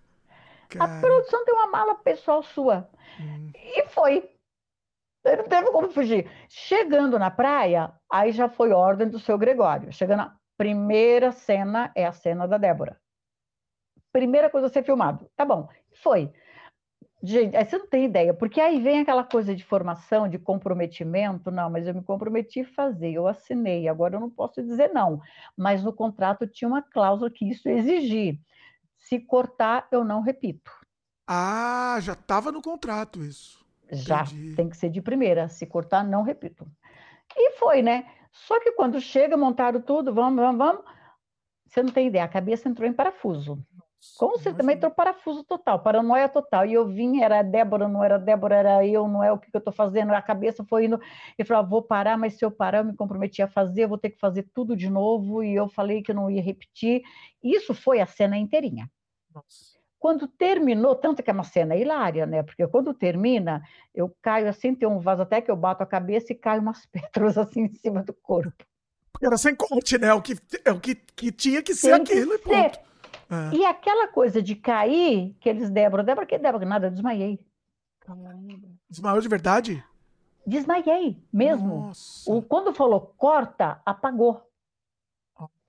Cara. 0.70 0.98
A 0.98 1.02
produção 1.02 1.44
tem 1.44 1.54
uma 1.54 1.68
mala 1.68 1.96
pessoal 1.96 2.42
sua. 2.44 2.90
Hum. 3.20 3.52
E 3.54 3.88
foi. 3.88 4.30
Não 5.26 5.48
teve 5.48 5.72
como 5.72 5.90
fugir. 5.90 6.30
Chegando 6.48 7.20
na 7.20 7.30
praia, 7.30 7.92
aí 8.10 8.32
já 8.32 8.48
foi 8.48 8.72
ordem 8.72 9.10
do 9.10 9.20
seu 9.20 9.38
Gregório. 9.38 9.92
Chegando 9.92 10.20
na 10.20 10.38
primeira 10.58 11.32
cena 11.32 11.92
é 11.96 12.06
a 12.06 12.12
cena 12.12 12.48
da 12.48 12.58
Débora. 12.58 13.00
Primeira 14.12 14.50
coisa 14.50 14.68
a 14.68 14.70
ser 14.70 14.84
filmado. 14.84 15.30
Tá 15.36 15.46
bom. 15.46 15.70
Foi. 16.02 16.34
Gente, 17.22 17.56
aí 17.58 17.66
você 17.66 17.78
não 17.78 17.88
tem 17.88 18.06
ideia, 18.06 18.32
porque 18.34 18.62
aí 18.62 18.80
vem 18.80 19.00
aquela 19.00 19.24
coisa 19.24 19.56
de 19.56 19.64
formação, 19.64 20.28
de 20.28 20.38
comprometimento. 20.38 21.50
Não, 21.50 21.70
mas 21.70 21.88
eu 21.88 21.94
me 21.94 22.04
comprometi 22.04 22.62
a 22.62 22.74
fazer, 22.74 23.12
eu 23.12 23.28
assinei, 23.28 23.88
agora 23.88 24.16
eu 24.16 24.20
não 24.20 24.30
posso 24.30 24.62
dizer 24.62 24.90
não. 24.94 25.20
Mas 25.56 25.84
no 25.84 25.92
contrato 25.92 26.48
tinha 26.48 26.68
uma 26.68 26.82
cláusula 26.82 27.32
que 27.32 27.50
isso 27.50 27.68
exigia. 27.68 28.38
Se 28.98 29.20
cortar, 29.20 29.88
eu 29.92 30.04
não 30.04 30.22
repito. 30.22 30.72
Ah, 31.26 31.98
já 32.02 32.14
estava 32.14 32.52
no 32.52 32.62
contrato 32.62 33.24
isso. 33.24 33.66
Já, 33.92 34.22
Entendi. 34.24 34.56
tem 34.56 34.70
que 34.70 34.78
ser 34.78 34.90
de 34.90 35.02
primeira. 35.02 35.50
Se 35.50 35.66
cortar, 35.66 36.04
não 36.04 36.22
repito. 36.22 36.68
E 37.36 37.52
foi, 37.58 37.82
né? 37.82 38.06
Só 38.32 38.60
que 38.60 38.72
quando 38.72 39.00
chega, 39.00 39.36
montaram 39.38 39.82
tudo, 39.82 40.14
vamos, 40.14 40.42
vamos, 40.42 40.58
vamos. 40.58 40.84
Você 41.68 41.84
não 41.84 41.92
tem 41.92 42.08
ideia, 42.08 42.24
a 42.24 42.30
cabeça 42.30 42.70
entrou 42.70 42.88
em 42.88 42.94
parafuso. 42.94 43.62
Com 44.16 44.34
certeza, 44.36 44.58
também 44.58 44.76
entrou 44.76 44.92
parafuso 44.92 45.44
total, 45.44 45.80
paranoia 45.82 46.30
total. 46.30 46.66
E 46.66 46.74
eu 46.74 46.88
vim, 46.88 47.22
era 47.22 47.42
Débora, 47.42 47.88
não 47.88 48.04
era 48.04 48.18
Débora, 48.18 48.56
era 48.56 48.86
eu, 48.86 49.08
não 49.08 49.24
é 49.24 49.32
o 49.32 49.38
que, 49.38 49.50
que 49.50 49.58
eu 49.58 49.60
estou 49.60 49.74
fazendo. 49.74 50.12
A 50.14 50.22
cabeça 50.22 50.64
foi 50.64 50.86
indo 50.86 51.00
e 51.38 51.44
falou: 51.44 51.64
ah, 51.64 51.68
vou 51.68 51.82
parar, 51.82 52.18
mas 52.18 52.36
se 52.36 52.46
eu 52.46 52.52
parar, 52.52 52.80
eu 52.80 52.86
me 52.86 52.96
comprometi 52.96 53.42
a 53.42 53.48
fazer, 53.48 53.84
eu 53.84 53.90
vou 53.90 53.98
ter 53.98 54.12
que 54.12 54.20
fazer 54.20 54.44
tudo 54.54 54.76
de 54.76 54.90
novo. 54.90 55.44
E 55.44 55.54
eu 55.54 55.68
falei 55.68 56.02
que 56.02 56.12
eu 56.12 56.16
não 56.16 56.30
ia 56.30 56.42
repetir. 56.42 57.02
Isso 57.44 57.74
foi 57.74 58.00
a 58.00 58.06
cena 58.06 58.38
inteirinha. 58.38 58.90
Nossa. 59.34 59.77
Quando 60.00 60.28
terminou, 60.28 60.96
tanto 60.96 61.24
que 61.24 61.30
é 61.30 61.34
uma 61.34 61.44
cena 61.44 61.76
hilária, 61.76 62.26
né? 62.26 62.44
Porque 62.44 62.68
quando 62.68 62.94
termina, 62.94 63.64
eu 63.94 64.16
caio 64.22 64.48
assim, 64.48 64.76
tem 64.76 64.88
um 64.88 65.00
vaso 65.00 65.24
até 65.24 65.42
que 65.42 65.50
eu 65.50 65.56
bato 65.56 65.84
a 65.84 65.88
cabeça 65.88 66.32
e 66.32 66.36
caio 66.36 66.62
umas 66.62 66.86
pétalas 66.92 67.38
assim 67.38 67.62
em 67.62 67.74
cima 67.74 68.04
do 68.04 68.14
corpo. 68.14 68.64
Era 69.22 69.38
sem 69.38 69.56
corte, 69.56 69.98
né? 69.98 70.14
O 70.14 70.22
que, 70.22 70.38
é 70.64 70.72
o 70.72 70.80
que, 70.80 70.94
que 70.94 71.32
tinha 71.32 71.64
que 71.64 71.74
ser 71.74 71.94
tem 71.94 72.02
aquilo 72.02 72.38
que 72.38 72.50
e 72.50 72.64
ponto. 72.64 72.80
É. 73.30 73.56
E 73.56 73.66
aquela 73.66 74.08
coisa 74.08 74.42
de 74.42 74.56
cair, 74.56 75.36
que 75.40 75.50
eles 75.50 75.70
Débora, 75.70 76.04
Débora, 76.04 76.26
que 76.26 76.38
Débora, 76.38 76.66
nada, 76.66 76.88
eu 76.88 76.92
desmaiei. 76.92 77.40
Desmaiou 78.90 79.20
de 79.20 79.28
verdade? 79.28 79.84
Desmaiei, 80.46 81.22
mesmo. 81.34 81.92
O, 82.26 82.42
quando 82.42 82.74
falou 82.74 83.14
corta, 83.18 83.82
apagou. 83.86 84.47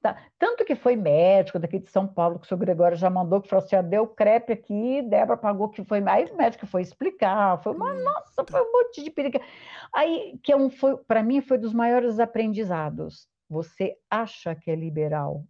Tá. 0.01 0.17
Tanto 0.39 0.65
que 0.65 0.77
foi 0.77 0.95
médico 0.95 1.59
daqui 1.59 1.81
de 1.81 1.91
São 1.91 2.07
Paulo, 2.07 2.39
que 2.39 2.47
o 2.47 2.49
senhor 2.49 2.61
Gregório 2.61 2.97
já 2.97 3.11
mandou, 3.11 3.41
que 3.41 3.49
falou 3.49 3.65
assim: 3.65 3.89
deu 3.89 4.07
crepe 4.07 4.53
aqui, 4.53 5.03
Débora 5.03 5.37
pagou 5.37 5.69
que 5.69 5.85
foi. 5.85 6.03
Aí 6.07 6.27
o 6.27 6.37
médico 6.37 6.67
foi 6.67 6.83
explicar, 6.83 7.61
foi 7.63 7.75
uma, 7.75 7.93
nossa, 7.95 8.45
foi 8.49 8.63
um 8.63 8.73
monte 8.73 9.03
de 9.03 9.11
perigo. 9.11 9.41
Aí, 9.93 10.39
que 10.43 10.53
é 10.53 10.57
um, 10.57 10.71
foi, 10.71 10.97
para 10.99 11.23
mim, 11.23 11.41
foi 11.41 11.59
dos 11.59 11.73
maiores 11.73 12.21
aprendizados. 12.21 13.29
Você 13.51 13.97
acha 14.09 14.55
que 14.55 14.71
é 14.71 14.77
liberal, 14.77 15.45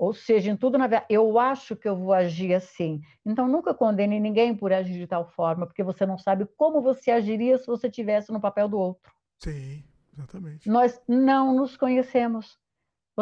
ou 0.00 0.14
seja, 0.14 0.50
em 0.50 0.56
tudo 0.56 0.78
na 0.78 0.86
vida, 0.86 1.04
eu 1.10 1.38
acho 1.38 1.76
que 1.76 1.86
eu 1.86 1.94
vou 1.94 2.14
agir 2.14 2.54
assim. 2.54 3.02
Então, 3.26 3.46
nunca 3.46 3.74
condene 3.74 4.18
ninguém 4.18 4.56
por 4.56 4.72
agir 4.72 4.94
de 4.94 5.06
tal 5.06 5.28
forma, 5.28 5.66
porque 5.66 5.82
você 5.82 6.06
não 6.06 6.16
sabe 6.16 6.46
como 6.56 6.80
você 6.80 7.10
agiria 7.10 7.58
se 7.58 7.66
você 7.66 7.90
tivesse 7.90 8.32
no 8.32 8.40
papel 8.40 8.66
do 8.66 8.78
outro. 8.78 9.12
Sim, 9.36 9.84
exatamente. 10.14 10.66
Nós 10.70 10.98
não 11.06 11.54
nos 11.54 11.76
conhecemos. 11.76 12.58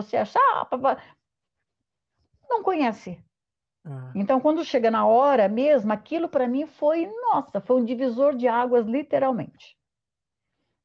Você 0.02 0.16
acha, 0.16 0.38
ah, 0.38 0.66
não 2.48 2.62
conhece. 2.62 3.22
Ah. 3.84 4.12
Então, 4.14 4.40
quando 4.40 4.64
chega 4.64 4.90
na 4.90 5.06
hora 5.06 5.48
mesmo, 5.48 5.92
aquilo 5.92 6.28
para 6.28 6.46
mim 6.46 6.66
foi, 6.66 7.06
nossa, 7.06 7.60
foi 7.60 7.80
um 7.80 7.84
divisor 7.84 8.34
de 8.34 8.48
águas, 8.48 8.86
literalmente. 8.86 9.76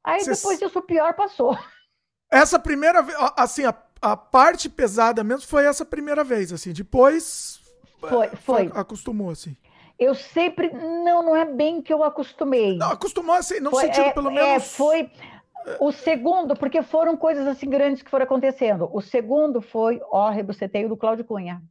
Aí 0.03 0.21
Cês... 0.21 0.41
depois 0.41 0.59
disso, 0.59 0.79
o 0.79 0.83
pior 0.83 1.13
passou. 1.15 1.57
Essa 2.31 2.57
primeira 2.57 3.01
vez, 3.03 3.15
assim, 3.37 3.63
a 3.63 3.73
a 4.03 4.17
parte 4.17 4.69
pesada 4.69 5.23
mesmo 5.23 5.47
foi 5.47 5.65
essa 5.65 5.85
primeira 5.85 6.25
vez, 6.25 6.51
assim. 6.51 6.73
Depois. 6.73 7.61
Foi, 8.01 8.25
é, 8.25 8.35
foi. 8.35 8.71
Acostumou, 8.75 9.29
assim. 9.29 9.55
Eu 9.97 10.13
sempre. 10.13 10.69
Não, 10.73 11.23
não 11.23 11.35
é 11.35 11.45
bem 11.45 11.81
que 11.81 11.93
eu 11.93 12.03
acostumei. 12.03 12.75
Não, 12.75 12.91
acostumou 12.91 13.33
assim, 13.33 13.61
não 13.61 13.71
foi, 13.71 13.85
sentido 13.85 14.07
é, 14.07 14.11
pelo 14.11 14.29
é, 14.29 14.33
menos. 14.33 14.49
É, 14.49 14.59
foi. 14.59 15.09
O 15.79 15.91
segundo, 15.91 16.55
porque 16.55 16.81
foram 16.81 17.15
coisas 17.15 17.47
assim 17.47 17.69
grandes 17.69 18.01
que 18.01 18.09
foram 18.09 18.25
acontecendo. 18.25 18.89
O 18.91 19.01
segundo 19.01 19.61
foi 19.61 20.01
ó, 20.11 20.29
rebuceteio 20.29 20.89
do 20.89 20.97
Cláudio 20.97 21.25
Cunha. 21.25 21.61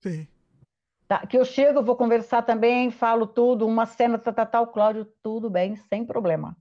Sim. 0.00 0.26
Tá, 1.06 1.26
que 1.26 1.36
eu 1.36 1.44
chego, 1.44 1.82
vou 1.82 1.94
conversar 1.94 2.42
também, 2.42 2.90
falo 2.90 3.26
tudo, 3.26 3.66
uma 3.66 3.84
cena, 3.84 4.18
tal, 4.18 4.32
tá, 4.32 4.46
tá, 4.46 4.50
tá, 4.52 4.60
o 4.62 4.66
Cláudio, 4.68 5.06
tudo 5.22 5.50
bem, 5.50 5.76
sem 5.76 6.04
problema. 6.06 6.56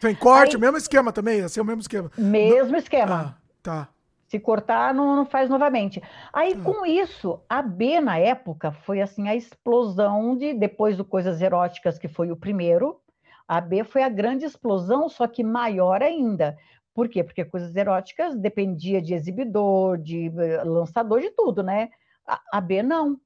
Tem 0.00 0.14
corte, 0.14 0.54
Aí, 0.54 0.60
mesmo 0.60 0.76
esquema 0.76 1.12
também, 1.12 1.40
assim, 1.40 1.60
o 1.60 1.64
mesmo 1.64 1.80
esquema. 1.80 2.10
Mesmo 2.16 2.76
esquema. 2.76 3.36
Ah. 3.36 3.48
Tá. 3.60 3.88
Se 4.28 4.38
cortar, 4.38 4.94
não, 4.94 5.16
não 5.16 5.26
faz 5.26 5.50
novamente. 5.50 6.02
Aí, 6.32 6.54
tá. 6.54 6.62
com 6.62 6.86
isso, 6.86 7.40
a 7.48 7.60
B, 7.60 8.00
na 8.00 8.18
época, 8.18 8.70
foi 8.70 9.00
assim 9.00 9.28
a 9.28 9.34
explosão 9.34 10.36
de, 10.36 10.54
depois 10.54 10.96
do 10.96 11.04
Coisas 11.04 11.40
Eróticas, 11.40 11.98
que 11.98 12.06
foi 12.06 12.30
o 12.30 12.36
primeiro, 12.36 13.00
a 13.48 13.62
B 13.62 13.82
foi 13.82 14.02
a 14.02 14.10
grande 14.10 14.44
explosão, 14.44 15.08
só 15.08 15.26
que 15.26 15.42
maior 15.42 16.02
ainda. 16.02 16.58
Por 16.94 17.08
quê? 17.08 17.24
Porque 17.24 17.44
Coisas 17.46 17.74
Eróticas 17.74 18.36
dependia 18.36 19.00
de 19.00 19.14
exibidor, 19.14 19.96
de 19.96 20.26
eh, 20.26 20.62
lançador, 20.64 21.20
de 21.20 21.30
tudo, 21.30 21.62
né? 21.62 21.88
A, 22.26 22.40
a 22.52 22.60
B 22.60 22.82
não. 22.82 23.18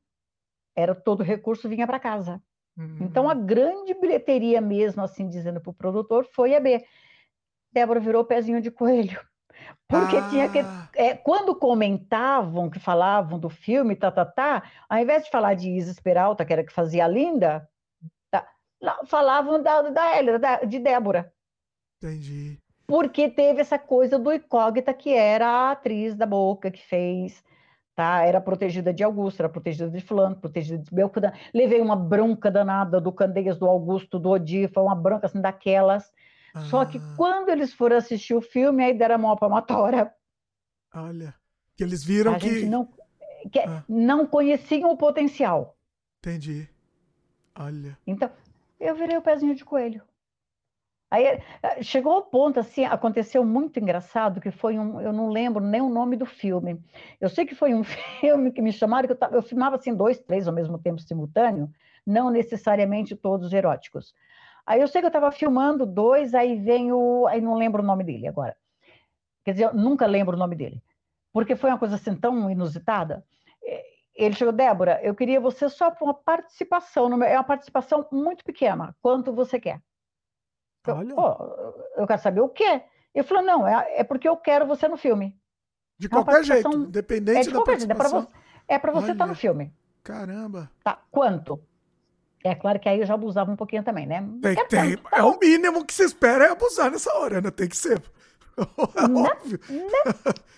Era 0.76 0.94
todo 0.94 1.24
recurso 1.24 1.68
vinha 1.68 1.86
para 1.86 1.98
casa. 1.98 2.40
Uhum. 2.76 2.98
Então, 3.00 3.28
a 3.28 3.34
grande 3.34 3.94
bilheteria 3.94 4.60
mesmo, 4.60 5.02
assim, 5.02 5.28
dizendo 5.28 5.60
para 5.60 5.70
o 5.70 5.74
produtor, 5.74 6.24
foi 6.32 6.54
a 6.54 6.60
B. 6.60 6.84
Débora 7.72 7.98
virou 7.98 8.24
pezinho 8.24 8.60
de 8.60 8.70
coelho. 8.70 9.20
Porque 9.88 10.16
ah. 10.18 10.28
tinha 10.30 10.48
que. 10.48 10.60
Ah. 10.60 10.88
É, 10.94 11.14
quando 11.14 11.54
comentavam, 11.54 12.70
que 12.70 12.78
falavam 12.78 13.38
do 13.38 13.48
filme, 13.48 13.96
tá, 13.96 14.10
tá, 14.10 14.24
tá, 14.24 14.62
ao 14.88 14.98
invés 14.98 15.24
de 15.24 15.30
falar 15.30 15.54
de 15.54 15.70
Isis 15.70 15.98
Peralta, 15.98 16.44
que 16.44 16.52
era 16.52 16.64
que 16.64 16.72
fazia 16.72 17.04
a 17.04 17.08
Linda, 17.08 17.68
falavam 19.06 19.62
da, 19.62 19.82
da 19.82 20.16
Hélia, 20.16 20.38
da, 20.38 20.64
de 20.64 20.78
Débora. 20.78 21.32
Entendi. 21.98 22.58
Porque 22.86 23.28
teve 23.30 23.60
essa 23.60 23.78
coisa 23.78 24.18
do 24.18 24.32
incógnita, 24.32 24.92
que 24.92 25.14
era 25.14 25.46
a 25.46 25.70
atriz 25.70 26.14
da 26.14 26.26
boca 26.26 26.70
que 26.70 26.82
fez. 26.82 27.42
Tá? 27.94 28.24
Era 28.24 28.40
protegida 28.40 28.92
de 28.92 29.04
Augusto, 29.04 29.40
era 29.40 29.48
protegida 29.48 29.90
de 29.90 30.00
Fulano, 30.00 30.36
protegida 30.36 30.82
de 30.82 30.94
Belcudan. 30.94 31.32
Levei 31.54 31.80
uma 31.80 31.96
bronca 31.96 32.50
danada 32.50 33.00
do 33.00 33.12
Candeias, 33.12 33.58
do 33.58 33.66
Augusto, 33.66 34.18
do 34.18 34.30
Odifa, 34.30 34.80
uma 34.80 34.94
bronca 34.94 35.26
assim 35.26 35.40
daquelas. 35.40 36.10
Só 36.68 36.84
que 36.84 36.98
ah. 36.98 37.14
quando 37.16 37.48
eles 37.48 37.72
foram 37.72 37.96
assistir 37.96 38.34
o 38.34 38.42
filme, 38.42 38.84
aí 38.84 38.92
deram 38.92 39.14
a 39.14 39.18
mão 39.18 39.36
palmatória. 39.36 40.12
Olha, 40.94 41.34
que 41.76 41.82
eles 41.82 42.04
viram 42.04 42.34
a 42.34 42.38
que... 42.38 42.66
Não, 42.66 42.88
que 43.50 43.58
ah. 43.60 43.82
não 43.88 44.26
conheciam 44.26 44.90
o 44.90 44.96
potencial. 44.96 45.76
Entendi. 46.18 46.68
Olha. 47.58 47.98
Então, 48.06 48.30
eu 48.86 48.94
virei 48.94 49.16
o 49.16 49.22
pezinho 49.22 49.54
de 49.54 49.64
coelho. 49.64 50.02
Aí 51.10 51.24
eh, 51.26 51.82
chegou 51.82 52.12
ao 52.14 52.22
ponto, 52.22 52.58
assim, 52.58 52.86
aconteceu 52.86 53.44
muito 53.44 53.78
engraçado, 53.78 54.40
que 54.40 54.50
foi 54.50 54.78
um, 54.78 54.98
eu 54.98 55.12
não 55.12 55.28
lembro 55.28 55.62
nem 55.62 55.82
o 55.82 55.90
nome 55.90 56.16
do 56.16 56.24
filme. 56.24 56.82
Eu 57.20 57.28
sei 57.28 57.44
que 57.44 57.54
foi 57.54 57.74
um 57.74 57.84
filme 58.20 58.50
que 58.50 58.62
me 58.62 58.72
chamaram, 58.72 59.06
que 59.06 59.12
eu, 59.12 59.18
tava, 59.18 59.36
eu 59.36 59.42
filmava 59.42 59.76
assim 59.76 59.94
dois, 59.94 60.18
três 60.20 60.48
ao 60.48 60.54
mesmo 60.54 60.78
tempo 60.78 61.02
simultâneo, 61.02 61.70
não 62.06 62.30
necessariamente 62.30 63.14
todos 63.14 63.52
eróticos. 63.52 64.14
Aí 64.66 64.80
eu 64.80 64.88
sei 64.88 65.02
que 65.02 65.06
eu 65.06 65.08
estava 65.10 65.30
filmando 65.30 65.84
dois, 65.84 66.34
aí 66.34 66.56
vem 66.56 66.92
o. 66.92 67.26
Aí 67.26 67.40
não 67.42 67.56
lembro 67.56 67.82
o 67.82 67.86
nome 67.86 68.04
dele 68.04 68.26
agora. 68.26 68.56
Quer 69.44 69.52
dizer, 69.52 69.64
eu 69.64 69.74
nunca 69.74 70.06
lembro 70.06 70.34
o 70.34 70.38
nome 70.38 70.56
dele. 70.56 70.82
Porque 71.32 71.56
foi 71.56 71.70
uma 71.70 71.78
coisa 71.78 71.96
assim 71.96 72.14
tão 72.14 72.50
inusitada. 72.50 73.24
É, 74.22 74.26
ele 74.26 74.34
chegou, 74.36 74.52
Débora, 74.52 75.00
eu 75.02 75.14
queria 75.14 75.40
você 75.40 75.68
só 75.68 75.90
para 75.90 76.04
uma 76.04 76.14
participação. 76.14 77.08
Meu... 77.08 77.26
É 77.28 77.36
uma 77.36 77.44
participação 77.44 78.06
muito 78.12 78.44
pequena. 78.44 78.94
Quanto 79.02 79.32
você 79.32 79.58
quer? 79.58 79.80
Eu, 80.86 80.96
Olha. 80.96 81.14
eu 81.96 82.06
quero 82.06 82.22
saber 82.22 82.40
o 82.40 82.48
quê? 82.48 82.82
Ele 83.14 83.24
falou, 83.24 83.44
não, 83.44 83.66
é, 83.66 84.00
é 84.00 84.04
porque 84.04 84.28
eu 84.28 84.36
quero 84.36 84.66
você 84.66 84.88
no 84.88 84.96
filme. 84.96 85.36
De 85.98 86.06
é 86.06 86.10
qualquer 86.10 86.42
jeito, 86.44 86.72
independente 86.72 87.38
é 87.38 87.42
de 87.42 87.52
da 87.52 87.62
participação. 87.62 88.20
Jeito, 88.20 88.34
é 88.66 88.78
para 88.78 88.92
você 88.92 89.12
estar 89.12 89.24
tá 89.24 89.26
no 89.26 89.34
filme. 89.34 89.72
Caramba. 90.02 90.70
Tá, 90.82 91.00
quanto? 91.10 91.62
É 92.44 92.54
claro 92.54 92.80
que 92.80 92.88
aí 92.88 92.98
eu 93.00 93.06
já 93.06 93.14
abusava 93.14 93.52
um 93.52 93.56
pouquinho 93.56 93.84
também, 93.84 94.06
né? 94.06 94.26
Tem, 94.40 94.52
é, 94.52 94.64
tem, 94.64 94.96
tá 94.96 95.18
é 95.18 95.22
o 95.22 95.38
mínimo 95.38 95.84
que 95.84 95.94
se 95.94 96.02
espera 96.04 96.46
é 96.46 96.50
abusar 96.50 96.90
nessa 96.90 97.12
hora, 97.14 97.40
né? 97.40 97.50
Tem 97.50 97.68
que 97.68 97.76
ser. 97.76 98.02
É 98.54 99.04
óbvio. 99.04 99.58
Né? 99.70 99.86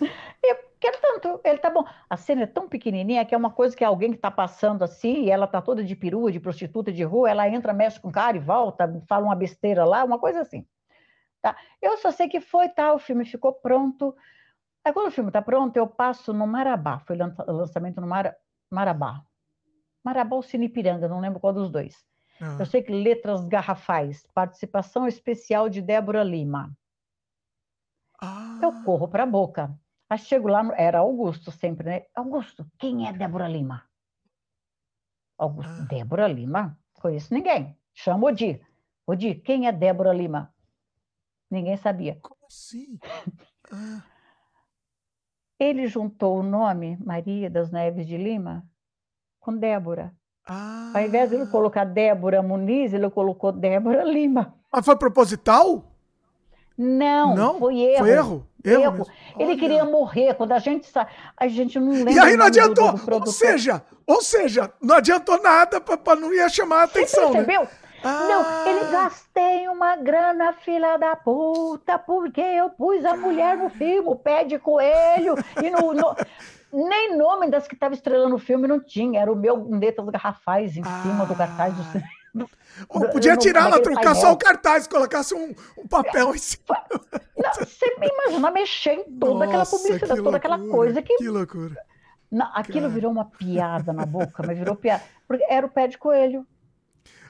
né? 0.00 0.10
quero 0.84 1.00
tanto, 1.00 1.40
ele 1.44 1.58
tá 1.58 1.70
bom. 1.70 1.84
A 2.10 2.16
cena 2.16 2.42
é 2.42 2.46
tão 2.46 2.68
pequenininha 2.68 3.24
que 3.24 3.34
é 3.34 3.38
uma 3.38 3.50
coisa 3.50 3.74
que 3.74 3.82
alguém 3.82 4.12
que 4.12 4.18
tá 4.18 4.30
passando 4.30 4.84
assim, 4.84 5.24
e 5.24 5.30
ela 5.30 5.46
tá 5.46 5.62
toda 5.62 5.82
de 5.82 5.96
perua, 5.96 6.30
de 6.30 6.38
prostituta 6.38 6.92
de 6.92 7.02
rua, 7.02 7.30
ela 7.30 7.48
entra, 7.48 7.72
mexe 7.72 7.98
com 7.98 8.08
o 8.08 8.12
cara 8.12 8.36
e 8.36 8.40
volta, 8.40 9.02
fala 9.08 9.24
uma 9.24 9.34
besteira 9.34 9.84
lá, 9.84 10.04
uma 10.04 10.18
coisa 10.18 10.40
assim. 10.40 10.66
Tá? 11.40 11.56
Eu 11.80 11.96
só 11.96 12.10
sei 12.10 12.28
que 12.28 12.40
foi, 12.40 12.68
tá, 12.68 12.92
o 12.92 12.98
filme 12.98 13.24
ficou 13.24 13.52
pronto. 13.52 14.14
Aí 14.84 14.92
quando 14.92 15.08
o 15.08 15.10
filme 15.10 15.30
tá 15.30 15.40
pronto, 15.40 15.74
eu 15.76 15.86
passo 15.86 16.32
no 16.34 16.46
Marabá, 16.46 16.98
foi 17.00 17.16
lançamento 17.16 18.00
no 18.00 18.06
Mar... 18.06 18.36
Marabá. 18.70 19.22
Marabá 20.04 20.36
ou 20.36 20.42
Sinipiranga, 20.42 21.08
não 21.08 21.20
lembro 21.20 21.40
qual 21.40 21.54
dos 21.54 21.70
dois. 21.70 21.96
Ah. 22.40 22.58
Eu 22.60 22.66
sei 22.66 22.82
que 22.82 22.92
letras 22.92 23.42
garrafais, 23.46 24.26
participação 24.34 25.08
especial 25.08 25.70
de 25.70 25.80
Débora 25.80 26.22
Lima. 26.22 26.70
Ah. 28.20 28.58
Eu 28.62 28.82
corro 28.84 29.08
para 29.08 29.22
a 29.22 29.26
boca. 29.26 29.74
Aí 30.14 30.18
chego 30.18 30.46
lá, 30.46 30.62
era 30.76 31.00
Augusto 31.00 31.50
sempre, 31.50 31.88
né? 31.88 32.06
Augusto, 32.14 32.64
quem 32.78 33.08
é 33.08 33.12
Débora 33.12 33.48
Lima? 33.48 33.82
Augusto, 35.36 35.82
ah. 35.82 35.86
Débora 35.86 36.28
Lima? 36.28 36.78
Conheço 36.92 37.34
ninguém. 37.34 37.76
Chama 37.92 38.28
Odi. 38.28 38.64
Odi, 39.08 39.34
quem 39.34 39.66
é 39.66 39.72
Débora 39.72 40.12
Lima? 40.12 40.54
Ninguém 41.50 41.76
sabia. 41.76 42.16
Como 42.22 42.46
assim? 42.46 42.96
Ah. 43.72 44.04
Ele 45.58 45.86
juntou 45.86 46.38
o 46.38 46.42
nome 46.42 46.98
Maria 46.98 47.48
das 47.48 47.70
Neves 47.70 48.06
de 48.06 48.18
Lima 48.18 48.62
com 49.40 49.56
Débora. 49.56 50.14
Ah. 50.46 50.92
Ao 50.94 51.00
invés 51.00 51.30
de 51.30 51.36
ele 51.36 51.46
colocar 51.46 51.84
Débora 51.86 52.42
Muniz, 52.42 52.92
ele 52.92 53.08
colocou 53.08 53.50
Débora 53.50 54.04
Lima. 54.04 54.54
Mas 54.70 54.84
foi 54.84 54.96
proposital? 54.98 55.93
Não, 56.76 57.34
não, 57.34 57.58
foi 57.58 57.78
erro. 57.80 57.98
Foi 57.98 58.10
erro? 58.10 58.46
Erro. 58.64 58.82
erro. 58.82 59.06
Ele 59.38 59.56
queria 59.56 59.84
morrer. 59.84 60.34
Quando 60.34 60.52
a 60.52 60.58
gente 60.58 60.86
sa... 60.86 61.06
a 61.36 61.46
gente 61.46 61.78
não 61.78 61.92
lembra. 61.92 62.12
E 62.12 62.18
aí 62.18 62.36
não 62.36 62.46
adiantou. 62.46 62.94
ou 63.10 63.26
seja, 63.26 63.82
ou 64.06 64.20
seja, 64.20 64.72
não 64.80 64.96
adiantou 64.96 65.40
nada 65.40 65.80
para 65.80 66.16
não 66.16 66.32
ia 66.32 66.48
chamar 66.48 66.80
a 66.80 66.84
atenção. 66.84 67.28
Você 67.28 67.38
né? 67.38 67.44
percebeu? 67.44 67.60
Né? 67.62 67.68
Ah. 68.04 68.28
Não, 68.28 68.66
ele 68.66 68.90
gastei 68.90 69.66
uma 69.66 69.96
grana, 69.96 70.52
filha 70.52 70.98
da 70.98 71.16
puta, 71.16 71.98
porque 71.98 72.40
eu 72.40 72.68
pus 72.68 73.02
a 73.02 73.16
mulher 73.16 73.56
no 73.56 73.70
filme, 73.70 74.06
o 74.06 74.14
pé 74.14 74.44
de 74.44 74.58
coelho, 74.58 75.34
e 75.62 75.70
no, 75.70 75.94
no 75.94 76.14
nem 76.86 77.16
nome 77.16 77.48
das 77.48 77.66
que 77.66 77.74
estavam 77.74 77.94
estrelando 77.94 78.34
o 78.34 78.38
filme 78.38 78.68
não 78.68 78.78
tinha, 78.78 79.20
era 79.20 79.32
o 79.32 79.36
meu 79.36 79.66
letras 79.70 80.06
garrafais 80.10 80.76
em 80.76 80.82
ah. 80.84 81.02
cima 81.02 81.24
do 81.24 81.34
cartaz 81.34 81.72
do 81.74 81.82
cinema. 81.84 82.23
Podia 83.12 83.36
tirar 83.36 83.68
lá, 83.68 83.78
trocar 83.78 84.02
painel. 84.02 84.20
só 84.20 84.32
o 84.32 84.36
cartaz, 84.36 84.86
colocasse 84.86 85.34
um, 85.34 85.54
um 85.78 85.86
papel 85.86 86.34
em 86.34 86.38
cima. 86.38 86.84
Não, 87.36 87.52
você 87.54 87.96
me 87.98 88.08
imagina 88.08 88.50
mexer 88.50 88.94
em 88.94 89.04
toda 89.04 89.32
Nossa, 89.32 89.44
aquela 89.44 89.66
publicidade, 89.66 90.00
toda 90.00 90.14
loucura, 90.14 90.36
aquela 90.36 90.58
coisa 90.58 91.02
que. 91.02 91.16
Que 91.16 91.28
loucura. 91.28 91.76
Não, 92.30 92.50
aquilo 92.52 92.82
Cara. 92.82 92.94
virou 92.94 93.12
uma 93.12 93.26
piada 93.26 93.92
na 93.92 94.04
boca, 94.04 94.42
mas 94.44 94.58
virou 94.58 94.74
piada. 94.74 95.04
Porque 95.28 95.44
era 95.48 95.64
o 95.64 95.70
pé 95.70 95.86
de 95.86 95.96
coelho. 95.96 96.44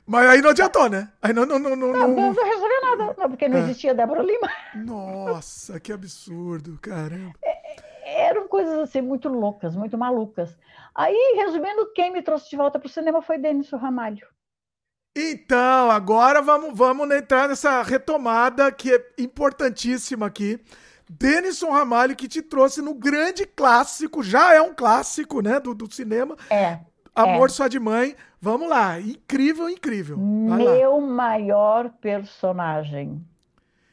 Mas 0.07 0.29
aí 0.29 0.41
não 0.43 0.51
adiantou, 0.51 0.89
né? 0.89 1.11
Aí 1.21 1.33
não, 1.33 1.45
não, 1.45 1.59
não, 1.59 1.77
não, 1.77 1.93
não, 1.93 2.09
não, 2.09 2.33
não 2.33 2.45
resolveu 2.45 2.81
nada, 2.83 3.15
não, 3.19 3.29
porque 3.29 3.49
não 3.49 3.59
é. 3.59 3.61
existia 3.61 3.95
Débora 3.95 4.23
Lima. 4.23 4.51
Nossa, 4.75 5.81
que 5.81 5.93
absurdo, 5.93 6.79
caramba. 6.81 7.33
É, 7.43 8.29
eram 8.29 8.47
coisas 8.49 8.79
assim 8.79 9.01
muito 9.01 9.29
loucas, 9.29 9.75
muito 9.75 9.97
malucas. 9.97 10.57
Aí, 10.95 11.35
resumindo, 11.37 11.91
quem 11.95 12.13
me 12.13 12.23
trouxe 12.23 12.51
de 12.51 12.57
volta 12.57 12.79
para 12.79 12.87
o 12.87 12.91
cinema 12.91 13.21
foi 13.23 13.39
Denis 13.39 13.71
Ramalho. 13.71 14.27
Então, 15.17 15.91
agora 15.91 16.43
vamos, 16.43 16.77
vamos 16.77 17.09
entrar 17.11 17.49
nessa 17.49 17.83
retomada 17.83 18.71
que 18.73 18.93
é 18.93 19.07
importantíssima 19.19 20.27
aqui. 20.27 20.61
Denison 21.09 21.71
Ramalho, 21.71 22.17
que 22.17 22.27
te 22.27 22.43
trouxe 22.43 22.83
no 22.83 22.95
grande 22.95 23.47
clássico, 23.47 24.23
já 24.23 24.55
é 24.55 24.61
um 24.61 24.75
clássico, 24.75 25.41
né, 25.41 25.61
do, 25.61 25.75
do 25.75 25.93
cinema. 25.93 26.37
É. 26.51 26.81
Amor 27.15 27.49
é. 27.49 27.53
Só 27.53 27.69
de 27.69 27.79
Mãe. 27.79 28.17
Vamos 28.41 28.69
lá. 28.69 28.99
Incrível, 29.01 29.71
incrível. 29.71 30.17
Vai 30.49 30.59
Meu 30.59 30.99
lá. 30.99 31.07
maior 31.07 31.91
personagem. 32.01 33.25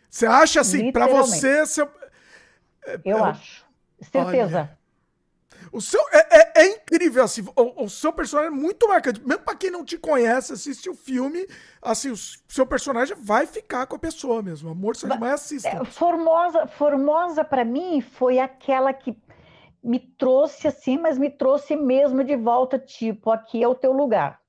Você 0.09 0.25
acha 0.25 0.61
assim, 0.61 0.91
para 0.91 1.07
você. 1.07 1.65
Seu... 1.65 1.87
Eu 3.05 3.19
é, 3.19 3.21
acho. 3.21 3.65
Certeza. 4.01 4.57
Olha. 4.57 4.80
O 5.71 5.79
seu 5.79 6.01
é, 6.11 6.39
é, 6.39 6.51
é 6.63 6.67
incrível, 6.67 7.23
assim, 7.23 7.45
o, 7.55 7.85
o, 7.85 7.89
seu 7.89 8.11
personagem 8.11 8.51
é 8.51 8.55
muito 8.55 8.87
marcante. 8.89 9.25
Mesmo 9.25 9.43
para 9.43 9.55
quem 9.55 9.71
não 9.71 9.85
te 9.85 9.97
conhece, 9.97 10.51
assiste 10.51 10.89
o 10.89 10.93
filme, 10.93 11.47
assim, 11.81 12.11
o 12.11 12.17
seu 12.17 12.65
personagem 12.65 13.15
vai 13.17 13.47
ficar 13.47 13.87
com 13.87 13.95
a 13.95 13.99
pessoa 13.99 14.41
mesmo. 14.41 14.69
Amor, 14.69 14.95
você 14.97 15.07
vai 15.07 15.31
assista. 15.31 15.69
É, 15.69 15.85
Formosa, 15.85 16.67
Formosa 16.67 17.45
para 17.45 17.63
mim 17.63 18.01
foi 18.01 18.37
aquela 18.37 18.91
que 18.91 19.15
me 19.81 19.99
trouxe 19.99 20.67
assim, 20.67 20.97
mas 20.97 21.17
me 21.17 21.29
trouxe 21.29 21.75
mesmo 21.75 22.23
de 22.23 22.35
volta, 22.35 22.77
tipo, 22.77 23.31
aqui 23.31 23.63
é 23.63 23.67
o 23.67 23.73
teu 23.73 23.93
lugar. 23.93 24.41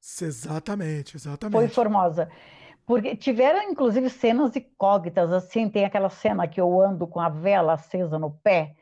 Exatamente, 0.00 1.16
exatamente. 1.16 1.52
Foi 1.52 1.68
Formosa. 1.68 2.30
Porque 2.86 3.14
tiveram, 3.14 3.62
inclusive, 3.70 4.08
cenas 4.08 4.56
incógnitas, 4.56 5.32
assim, 5.32 5.68
tem 5.68 5.84
aquela 5.84 6.08
cena 6.08 6.48
que 6.48 6.60
eu 6.60 6.80
ando 6.80 7.06
com 7.06 7.20
a 7.20 7.28
vela 7.28 7.74
acesa 7.74 8.18
no 8.18 8.30
pé, 8.30 8.74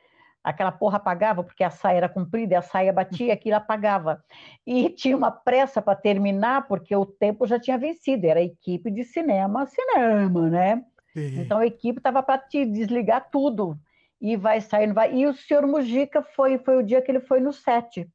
aquela 0.48 0.72
porra 0.72 0.96
apagava, 0.96 1.44
porque 1.44 1.62
a 1.62 1.70
saia 1.70 1.98
era 1.98 2.08
comprida 2.08 2.54
e 2.54 2.56
a 2.56 2.62
saia 2.62 2.92
batia, 2.92 3.34
aquilo 3.34 3.56
apagava. 3.56 4.22
E 4.66 4.88
tinha 4.88 5.16
uma 5.16 5.30
pressa 5.30 5.82
para 5.82 5.94
terminar, 5.94 6.66
porque 6.66 6.96
o 6.96 7.04
tempo 7.04 7.46
já 7.46 7.60
tinha 7.60 7.76
vencido, 7.76 8.26
era 8.26 8.40
equipe 8.40 8.90
de 8.90 9.04
cinema, 9.04 9.66
cinema, 9.66 10.48
né? 10.48 10.84
Sim. 11.12 11.40
Então 11.40 11.58
a 11.58 11.66
equipe 11.66 11.98
estava 11.98 12.22
para 12.22 12.38
te 12.38 12.64
desligar 12.64 13.28
tudo. 13.30 13.78
E 14.20 14.36
vai 14.36 14.60
saindo, 14.60 14.94
vai. 14.94 15.14
E 15.14 15.26
o 15.26 15.34
senhor 15.34 15.66
Mujica 15.66 16.22
foi, 16.22 16.58
foi 16.58 16.78
o 16.78 16.82
dia 16.82 17.02
que 17.02 17.10
ele 17.10 17.20
foi 17.20 17.40
no 17.40 17.52
set. 17.52 18.08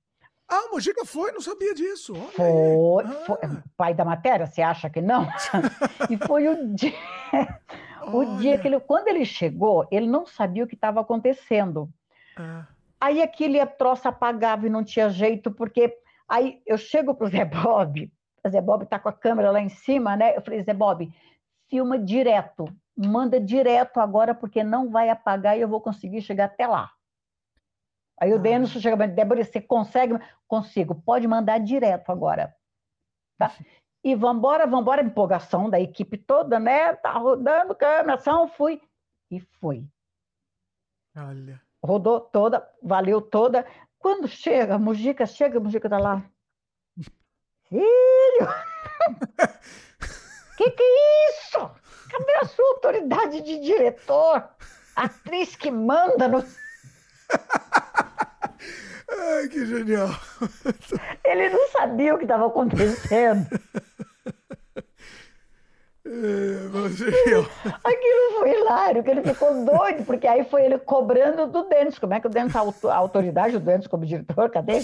Ah, 0.49 0.67
o 0.67 0.73
Mujica 0.73 1.05
foi, 1.05 1.31
não 1.31 1.39
sabia 1.39 1.73
disso. 1.73 2.13
Foi, 2.13 3.05
ah. 3.05 3.23
foi, 3.25 3.37
pai 3.77 3.93
da 3.93 4.03
matéria, 4.03 4.45
você 4.45 4.61
acha 4.61 4.89
que 4.89 5.01
não? 5.01 5.27
e 6.09 6.17
foi 6.27 6.47
o 6.47 6.73
dia, 6.73 6.93
o 8.11 8.37
dia 8.37 8.57
que 8.57 8.67
ele, 8.67 8.79
quando 8.79 9.07
ele 9.07 9.23
chegou, 9.23 9.87
ele 9.91 10.07
não 10.07 10.25
sabia 10.25 10.63
o 10.63 10.67
que 10.67 10.75
estava 10.75 10.99
acontecendo. 10.99 11.89
Ah. 12.37 12.67
Aí 12.99 13.21
aquele 13.21 13.65
troço 13.65 14.07
apagava 14.07 14.65
e 14.65 14.69
não 14.69 14.83
tinha 14.83 15.09
jeito, 15.09 15.51
porque 15.51 15.97
aí 16.27 16.61
eu 16.65 16.77
chego 16.77 17.13
para 17.13 17.27
o 17.27 17.29
Zé 17.29 17.43
Bob, 17.43 18.11
o 18.45 18.49
Zé 18.49 18.61
Bob 18.61 18.83
está 18.83 18.97
com 18.97 19.09
a 19.09 19.13
câmera 19.13 19.51
lá 19.51 19.59
em 19.59 19.69
cima, 19.69 20.15
né? 20.15 20.37
Eu 20.37 20.41
falei, 20.41 20.61
Zé 20.61 20.73
Bob, 20.73 21.13
filma 21.69 21.99
direto, 21.99 22.65
manda 22.95 23.39
direto 23.39 23.99
agora, 23.99 24.33
porque 24.33 24.63
não 24.63 24.89
vai 24.89 25.09
apagar 25.09 25.57
e 25.57 25.61
eu 25.61 25.67
vou 25.67 25.81
conseguir 25.81 26.21
chegar 26.21 26.45
até 26.45 26.65
lá. 26.67 26.91
Aí 28.19 28.31
o 28.31 28.35
ah. 28.35 28.39
Denison 28.39 28.79
chega 28.79 28.95
para 28.95 29.07
Débora, 29.07 29.43
você 29.43 29.61
consegue? 29.61 30.13
Consigo, 30.47 30.95
pode 30.95 31.27
mandar 31.27 31.59
direto 31.59 32.09
agora. 32.09 32.55
Tá? 33.37 33.51
E 34.03 34.15
vambora, 34.15 34.67
vambora, 34.67 35.01
empolgação 35.01 35.69
da 35.69 35.79
equipe 35.79 36.17
toda, 36.17 36.59
né? 36.59 36.93
Tá 36.95 37.13
rodando 37.13 37.75
câmera, 37.75 38.15
ação, 38.15 38.47
fui. 38.47 38.81
E 39.31 39.39
foi. 39.39 39.85
Olha 41.17 41.62
rodou 41.83 42.21
toda, 42.21 42.67
valeu 42.81 43.21
toda. 43.21 43.65
Quando 43.99 44.27
chega, 44.27 44.79
Mujica 44.79 45.25
chega, 45.25 45.59
Mujica 45.59 45.89
tá 45.89 45.97
lá. 45.97 46.23
Filho! 47.69 48.47
que 50.57 50.71
que 50.71 50.83
é 50.83 51.29
isso? 51.29 51.71
Cadê 52.09 52.35
a 52.41 52.45
sua 52.45 52.67
autoridade 52.69 53.41
de 53.41 53.59
diretor? 53.59 54.47
Atriz 54.95 55.55
que 55.55 55.71
manda 55.71 56.27
no. 56.27 56.43
Ai, 59.09 59.47
que 59.47 59.65
genial! 59.65 60.09
Ele 61.23 61.49
não 61.49 61.67
sabia 61.69 62.13
o 62.13 62.17
que 62.17 62.25
estava 62.25 62.47
acontecendo. 62.47 63.47
É, 66.13 66.69
Aquilo 67.83 68.39
foi 68.39 68.51
hilário, 68.51 69.03
que 69.03 69.09
ele 69.09 69.23
ficou 69.23 69.65
doido, 69.65 70.05
porque 70.05 70.27
aí 70.27 70.43
foi 70.43 70.63
ele 70.63 70.77
cobrando 70.77 71.47
do 71.47 71.63
Denis. 71.63 71.97
Como 71.97 72.13
é 72.13 72.19
que 72.19 72.27
o 72.27 72.29
Denis, 72.29 72.55
a 72.55 72.95
autoridade 72.95 73.57
do 73.57 73.65
Denis 73.65 73.87
como 73.87 74.05
diretor, 74.05 74.49
cadê? 74.51 74.81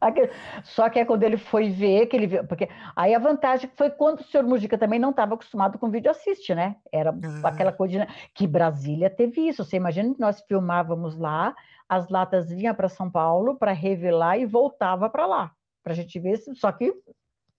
Aquilo. 0.00 0.28
Só 0.64 0.90
que 0.90 0.98
é 0.98 1.04
quando 1.04 1.22
ele 1.22 1.36
foi 1.36 1.70
ver, 1.70 2.06
que 2.06 2.16
ele 2.16 2.26
viu, 2.26 2.44
porque 2.44 2.68
aí 2.94 3.14
a 3.14 3.18
vantagem 3.18 3.70
foi 3.76 3.90
quando 3.90 4.20
o 4.20 4.24
senhor 4.24 4.44
Mujica 4.44 4.76
também 4.76 4.98
não 4.98 5.10
estava 5.10 5.34
acostumado 5.34 5.78
com 5.78 5.90
vídeo 5.90 6.10
assiste, 6.10 6.54
né? 6.54 6.76
Era 6.92 7.12
uhum. 7.12 7.40
aquela 7.44 7.72
coisa 7.72 8.04
de, 8.04 8.06
que 8.34 8.46
Brasília 8.46 9.08
teve 9.08 9.48
isso. 9.48 9.64
Você 9.64 9.76
imagina 9.76 10.12
que 10.12 10.20
nós 10.20 10.42
filmávamos 10.42 11.16
lá, 11.16 11.54
as 11.88 12.08
latas 12.08 12.50
vinham 12.50 12.74
para 12.74 12.88
São 12.88 13.10
Paulo 13.10 13.56
para 13.56 13.72
revelar 13.72 14.38
e 14.38 14.44
voltava 14.44 15.08
para 15.08 15.26
lá, 15.26 15.52
para 15.82 15.92
a 15.92 15.96
gente 15.96 16.18
ver. 16.18 16.36
Só 16.54 16.70
que 16.72 16.92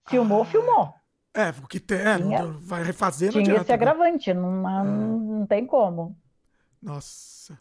filmou, 0.08 0.42
ah. 0.42 0.46
filmou. 0.46 0.97
É, 1.38 1.52
porque 1.52 1.78
tem, 1.78 1.98
é, 1.98 2.16
tinha, 2.16 2.46
vai 2.46 2.82
refazendo. 2.82 3.30
Tinha 3.30 3.44
adianta, 3.44 3.60
esse 3.60 3.68
né? 3.68 3.74
agravante, 3.74 4.34
não, 4.34 4.50
não, 4.50 4.84
não 4.84 5.46
tem 5.46 5.64
como. 5.64 6.16
Nossa. 6.82 7.56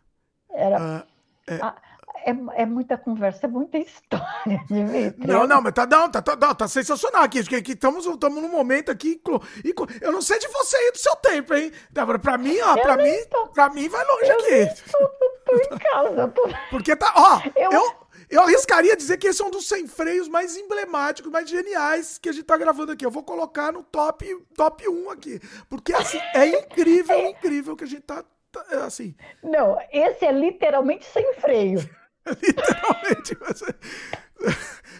Era, 0.49 0.77
ah, 0.80 1.07
é. 1.45 1.56
a, 1.61 1.75
é, 2.25 2.64
é, 2.64 2.65
muita 2.65 2.97
conversa, 2.97 3.45
é 3.45 3.47
muita 3.47 3.77
história, 3.80 4.64
Dimitri. 4.67 5.27
Não, 5.27 5.45
não, 5.45 5.61
mas 5.61 5.73
tá, 5.73 5.85
não, 5.85 6.09
tá, 6.09 6.23
tá, 6.23 6.56
tá 6.56 6.67
sensacional 6.67 7.22
aqui. 7.22 7.43
que 7.43 7.73
estamos 7.73 8.07
num 8.07 8.49
momento 8.49 8.91
aqui. 8.91 9.22
Eu 10.01 10.11
não 10.11 10.23
sei 10.23 10.39
de 10.39 10.47
você 10.47 10.75
aí 10.75 10.91
do 10.91 10.97
seu 10.97 11.15
tempo, 11.17 11.53
hein? 11.53 11.72
Débora, 11.91 12.17
pra 12.17 12.35
mim, 12.35 12.57
ó, 12.59 12.77
pra 12.77 12.97
mim, 12.97 13.15
tô, 13.30 13.47
pra 13.49 13.69
mim 13.69 13.88
vai 13.89 14.03
longe 14.06 14.31
aqui. 14.31 14.81
Tô, 14.91 14.97
tô, 14.97 15.30
tô 15.45 15.56
em 15.56 15.77
casa. 15.77 16.27
Tô... 16.30 16.49
Porque 16.72 16.95
tá. 16.95 17.14
Ó, 17.15 17.41
eu... 17.56 17.72
eu... 17.72 18.06
Eu 18.30 18.41
arriscaria 18.41 18.95
dizer 18.95 19.17
que 19.17 19.27
esse 19.27 19.41
é 19.41 19.45
um 19.45 19.49
dos 19.49 19.67
sem 19.67 19.88
freios 19.88 20.27
mais 20.27 20.57
emblemáticos, 20.57 21.31
mais 21.31 21.49
geniais 21.49 22.17
que 22.17 22.27
a 22.27 22.31
gente 22.31 22.43
tá 22.43 22.57
gravando 22.57 22.91
aqui. 22.91 23.06
Eu 23.06 23.11
vou 23.11 23.23
colocar 23.23 23.72
no 23.72 23.83
top, 23.83 24.25
top 24.56 24.88
1 24.88 25.09
aqui. 25.09 25.39
Porque, 25.69 25.93
assim, 25.93 26.19
é 26.33 26.47
incrível, 26.47 27.15
é 27.15 27.30
incrível 27.30 27.75
que 27.75 27.85
a 27.85 27.88
gente 27.88 28.01
tá, 28.01 28.23
tá 28.51 28.61
assim. 28.85 29.15
Não, 29.41 29.77
esse 29.91 30.25
é 30.25 30.31
literalmente 30.31 31.06
sem 31.06 31.33
freio. 31.35 31.80
Literalmente. 32.41 33.35
Você, 33.35 33.75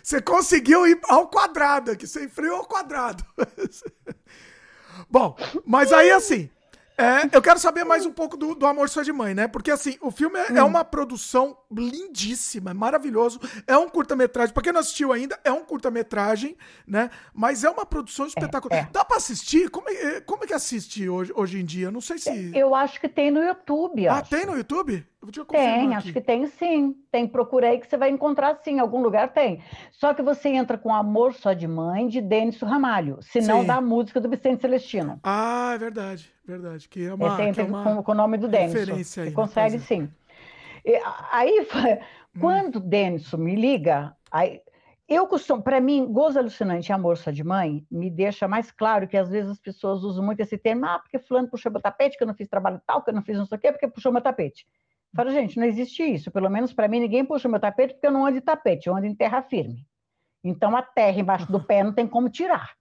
você 0.02 0.22
conseguiu 0.22 0.88
ir 0.88 1.00
ao 1.10 1.28
quadrado 1.28 1.92
aqui, 1.92 2.08
sem 2.08 2.30
freio 2.30 2.56
ao 2.56 2.66
quadrado. 2.66 3.26
Bom, 5.10 5.36
mas 5.66 5.92
aí 5.92 6.12
assim, 6.12 6.50
é, 6.98 7.30
eu 7.32 7.42
quero 7.42 7.60
saber 7.60 7.84
mais 7.84 8.06
um 8.06 8.12
pouco 8.12 8.36
do, 8.36 8.56
do 8.56 8.66
Amor 8.66 8.90
Só 8.90 9.02
de 9.02 9.12
Mãe, 9.12 9.34
né? 9.34 9.48
Porque, 9.48 9.72
assim, 9.72 9.98
o 10.02 10.12
filme 10.12 10.40
é, 10.40 10.48
é 10.48 10.54
hum. 10.54 10.58
é 10.58 10.64
uma 10.64 10.84
produção 10.84 11.58
lindíssima, 11.72 12.74
maravilhoso. 12.74 13.40
É 13.66 13.78
um 13.78 13.88
curta-metragem. 13.88 14.54
Pra 14.54 14.64
quem 14.64 14.74
não 14.74 14.80
assistiu 14.80 15.12
ainda, 15.14 15.40
é 15.44 15.52
um 15.52 15.64
curta-metragem, 15.64 16.58
né? 16.88 17.10
Mas 17.34 17.64
é 17.64 17.70
uma 17.70 17.86
produção 17.86 18.26
espetacular. 18.26 18.78
É, 18.78 18.82
é. 18.82 18.90
Dá 18.92 19.06
pra 19.06 19.18
assistir? 19.18 19.70
Como 19.70 19.90
é, 19.90 20.22
como 20.22 20.44
é 20.44 20.48
que 20.48 20.54
assiste 20.54 21.08
hoje, 21.08 21.32
hoje 21.36 21.60
em 21.60 21.66
dia? 21.66 21.92
Não 21.92 22.02
sei 22.02 22.18
se. 22.18 22.52
Eu 22.56 22.74
acho 22.74 23.00
que 23.00 23.08
tem 23.08 23.30
no 23.30 23.44
YouTube. 23.44 24.08
Ah, 24.08 24.16
acho. 24.16 24.30
tem 24.30 24.46
no 24.46 24.58
YouTube? 24.58 25.06
Tem, 25.50 25.96
acho 25.96 26.14
que 26.14 26.22
tem 26.22 26.46
sim. 26.48 26.96
Tem, 27.12 27.28
procura 27.28 27.70
aí 27.70 27.80
que 27.80 27.88
você 27.88 27.98
vai 27.98 28.10
encontrar 28.10 28.58
sim, 28.64 28.76
em 28.76 28.80
algum 28.80 29.02
lugar 29.02 29.34
tem. 29.34 29.62
Só 29.92 30.14
que 30.14 30.22
você 30.22 30.50
entra 30.50 30.78
com 30.78 30.94
Amor 30.94 31.34
Só 31.34 31.54
de 31.54 31.68
Mãe, 31.68 32.08
de 32.08 32.22
Denis 32.22 32.60
Ramalho, 32.62 33.18
se 33.22 33.42
não 33.42 33.66
da 33.66 33.82
música 33.82 34.20
do 34.20 34.30
Vicente 34.30 34.62
Celestino. 34.62 35.20
Ah, 35.24 35.72
é 35.76 35.78
verdade, 35.78 36.32
verdade. 36.46 36.88
Que 36.88 37.06
é 37.06 37.14
uma, 37.14 37.28
Esse 37.28 37.54
que 37.54 37.62
é 37.62 37.64
uma 37.64 37.84
com, 37.84 38.04
com, 38.04 38.12
o 38.12 38.16
nome 38.16 38.38
do 38.38 38.48
Denis. 38.48 39.08
Você 39.08 39.32
consegue 39.32 39.80
sim. 39.80 40.10
E, 40.86 41.00
aí, 41.32 41.60
hum. 41.62 42.40
quando 42.40 42.78
o 42.78 42.80
Denis 42.80 43.32
me 43.34 43.56
liga, 43.56 44.16
aí, 44.32 44.62
eu 45.08 45.26
costumo, 45.26 45.64
para 45.64 45.80
mim, 45.80 46.06
gozo 46.06 46.38
alucinante 46.38 46.90
e 46.90 46.94
amor 46.94 47.18
só 47.18 47.32
de 47.32 47.42
mãe 47.42 47.86
me 47.90 48.10
deixa 48.10 48.46
mais 48.46 48.72
claro 48.72 49.08
que 49.08 49.16
às 49.16 49.30
vezes 49.30 49.52
as 49.52 49.60
pessoas 49.60 50.04
usam 50.04 50.24
muito 50.24 50.42
esse 50.42 50.58
termo, 50.58 50.86
ah, 50.86 51.00
porque 51.00 51.18
fulano 51.18 51.48
puxou 51.48 51.72
meu 51.72 51.82
tapete, 51.82 52.18
que 52.18 52.24
eu 52.24 52.28
não 52.28 52.34
fiz 52.34 52.50
trabalho 52.50 52.82
tal, 52.86 53.02
que 53.02 53.10
eu 53.10 53.14
não 53.14 53.22
fiz 53.22 53.38
não 53.38 53.46
sei 53.46 53.58
o 53.58 53.62
quê, 53.62 53.72
porque 53.72 53.88
puxou 53.88 54.12
meu 54.12 54.22
tapete. 54.22 54.68
Falo, 55.16 55.32
gente, 55.32 55.58
não 55.58 55.66
existe 55.66 56.04
isso. 56.04 56.32
Pelo 56.32 56.50
menos 56.50 56.74
para 56.74 56.88
mim, 56.88 57.00
ninguém 57.00 57.26
puxa 57.26 57.48
o 57.48 57.52
meu 57.52 57.60
tapete 57.60 57.94
porque 57.94 58.08
eu 58.08 58.12
não 58.12 58.26
ando 58.26 58.40
de 58.40 58.42
tapete, 58.42 58.88
eu 58.88 58.96
ando 58.96 59.06
em 59.06 59.16
terra 59.16 59.42
firme. 59.42 59.86
Então, 60.44 60.76
a 60.76 60.82
terra 60.82 61.20
embaixo 61.20 61.52
do 61.52 61.60
pé 61.66 61.84
não 61.84 61.94
tem 61.94 62.08
como 62.08 62.30
tirar. 62.30 62.76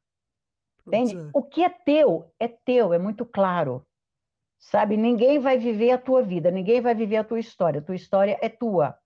Entende? 0.86 1.16
É. 1.16 1.30
O 1.34 1.42
que 1.42 1.64
é 1.64 1.68
teu, 1.68 2.30
é 2.38 2.46
teu, 2.46 2.92
é 2.92 2.98
muito 2.98 3.24
claro. 3.24 3.84
Sabe? 4.58 4.96
Ninguém 4.96 5.38
vai 5.38 5.58
viver 5.58 5.90
a 5.90 5.98
tua 5.98 6.22
vida, 6.22 6.50
ninguém 6.50 6.80
vai 6.80 6.94
viver 6.94 7.16
a 7.16 7.24
tua 7.24 7.40
história. 7.40 7.80
A 7.80 7.84
tua 7.84 7.94
história 7.94 8.38
é 8.40 8.48
tua. 8.48 8.96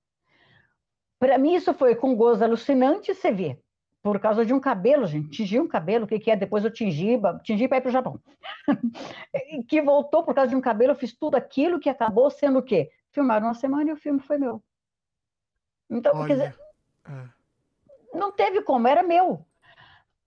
Para 1.18 1.38
mim, 1.38 1.54
isso 1.54 1.74
foi 1.74 1.94
com 1.94 2.14
gozo 2.14 2.44
alucinante, 2.44 3.14
você 3.14 3.30
vê. 3.30 3.58
Por 4.02 4.18
causa 4.18 4.46
de 4.46 4.54
um 4.54 4.60
cabelo, 4.60 5.06
gente. 5.06 5.28
Tingi 5.30 5.60
um 5.60 5.68
cabelo, 5.68 6.04
o 6.04 6.08
que, 6.08 6.18
que 6.18 6.30
é? 6.30 6.36
Depois 6.36 6.64
eu 6.64 6.72
tingi, 6.72 7.20
tingi 7.42 7.68
para 7.68 7.78
ir 7.78 7.80
para 7.82 7.88
o 7.90 7.92
Japão. 7.92 8.20
que 9.68 9.82
voltou 9.82 10.24
por 10.24 10.34
causa 10.34 10.48
de 10.48 10.56
um 10.56 10.60
cabelo, 10.60 10.92
eu 10.92 10.96
fiz 10.96 11.14
tudo 11.14 11.34
aquilo 11.34 11.78
que 11.78 11.90
acabou 11.90 12.30
sendo 12.30 12.60
o 12.60 12.62
quê? 12.62 12.90
Filmaram 13.12 13.46
uma 13.46 13.54
semana 13.54 13.90
e 13.90 13.92
o 13.92 13.96
filme 13.96 14.20
foi 14.20 14.38
meu. 14.38 14.62
Então, 15.88 16.14
Olha, 16.14 16.26
quer 16.26 16.34
dizer, 16.34 16.60
é. 17.08 17.28
não 18.16 18.30
teve 18.30 18.62
como, 18.62 18.86
era 18.86 19.02
meu. 19.02 19.44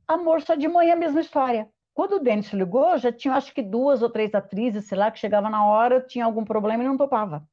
Amor 0.08 0.42
só 0.42 0.56
de 0.56 0.68
manhã, 0.68 0.95
mesma 0.95 1.22
história. 1.22 1.70
Quando 1.94 2.14
o 2.14 2.20
Denis 2.20 2.52
ligou, 2.52 2.98
já 2.98 3.12
tinha 3.12 3.36
acho 3.36 3.53
que 3.53 3.62
duas 3.62 4.02
ou 4.02 4.10
três 4.10 4.34
atrizes, 4.34 4.86
sei 4.86 4.98
lá, 4.98 5.12
que 5.12 5.20
chegava 5.20 5.50
na 5.50 5.66
hora, 5.66 6.02
tinha 6.02 6.26
algum 6.26 6.44
problema 6.44 6.84
e 6.84 6.88
não 6.88 6.98
topava. 6.98 7.48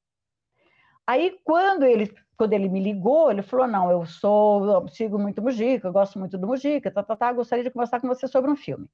Aí, 1.06 1.38
quando 1.44 1.84
ele, 1.84 2.12
quando 2.36 2.52
ele 2.54 2.68
me 2.68 2.80
ligou, 2.80 3.30
ele 3.30 3.42
falou: 3.42 3.66
Não, 3.66 3.90
eu 3.90 4.06
sou, 4.06 4.64
eu 4.64 4.88
sigo 4.88 5.18
muito 5.18 5.42
Mujica, 5.42 5.88
eu 5.88 5.92
gosto 5.92 6.18
muito 6.18 6.38
do 6.38 6.46
Mujica, 6.46 6.90
tá, 6.90 7.02
tá, 7.02 7.16
tá, 7.16 7.32
gostaria 7.32 7.64
de 7.64 7.70
conversar 7.70 8.00
com 8.00 8.08
você 8.08 8.26
sobre 8.26 8.50
um 8.50 8.56
filme. 8.56 8.88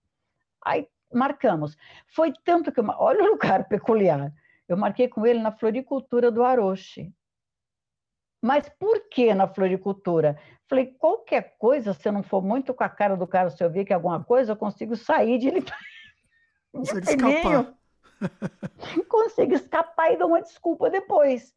Aí 0.65 0.89
marcamos. 1.13 1.77
Foi 2.09 2.33
tanto 2.45 2.73
que. 2.73 2.81
Eu, 2.81 2.87
olha 2.99 3.23
o 3.23 3.29
lugar 3.29 3.69
peculiar. 3.69 4.33
Eu 4.69 4.77
marquei 4.77 5.09
com 5.09 5.27
ele 5.27 5.39
na 5.39 5.53
floricultura 5.53 6.31
do 6.31 6.43
Aroche. 6.43 7.13
Mas 8.43 8.69
por 8.69 9.09
que 9.09 9.35
na 9.35 9.49
floricultura? 9.49 10.39
Falei, 10.69 10.87
qualquer 10.99 11.57
coisa, 11.59 11.95
se 11.95 12.09
eu 12.09 12.13
não 12.13 12.23
for 12.23 12.43
muito 12.43 12.75
com 12.75 12.85
a 12.85 12.89
cara 12.89 13.17
do 13.17 13.27
cara, 13.27 13.51
se 13.51 13.63
eu 13.63 13.71
ver 13.71 13.85
que 13.85 13.93
é 13.93 13.97
alguma 13.97 14.23
coisa, 14.23 14.53
eu 14.53 14.57
consigo 14.57 14.97
sair 14.97 15.39
de, 15.39 15.51
de 15.51 15.65
Consegue 16.73 17.11
escapar. 17.11 17.75
consigo 19.09 19.55
escapar 19.55 20.13
e 20.13 20.17
dar 20.17 20.27
uma 20.27 20.43
desculpa 20.43 20.91
depois. 20.91 21.55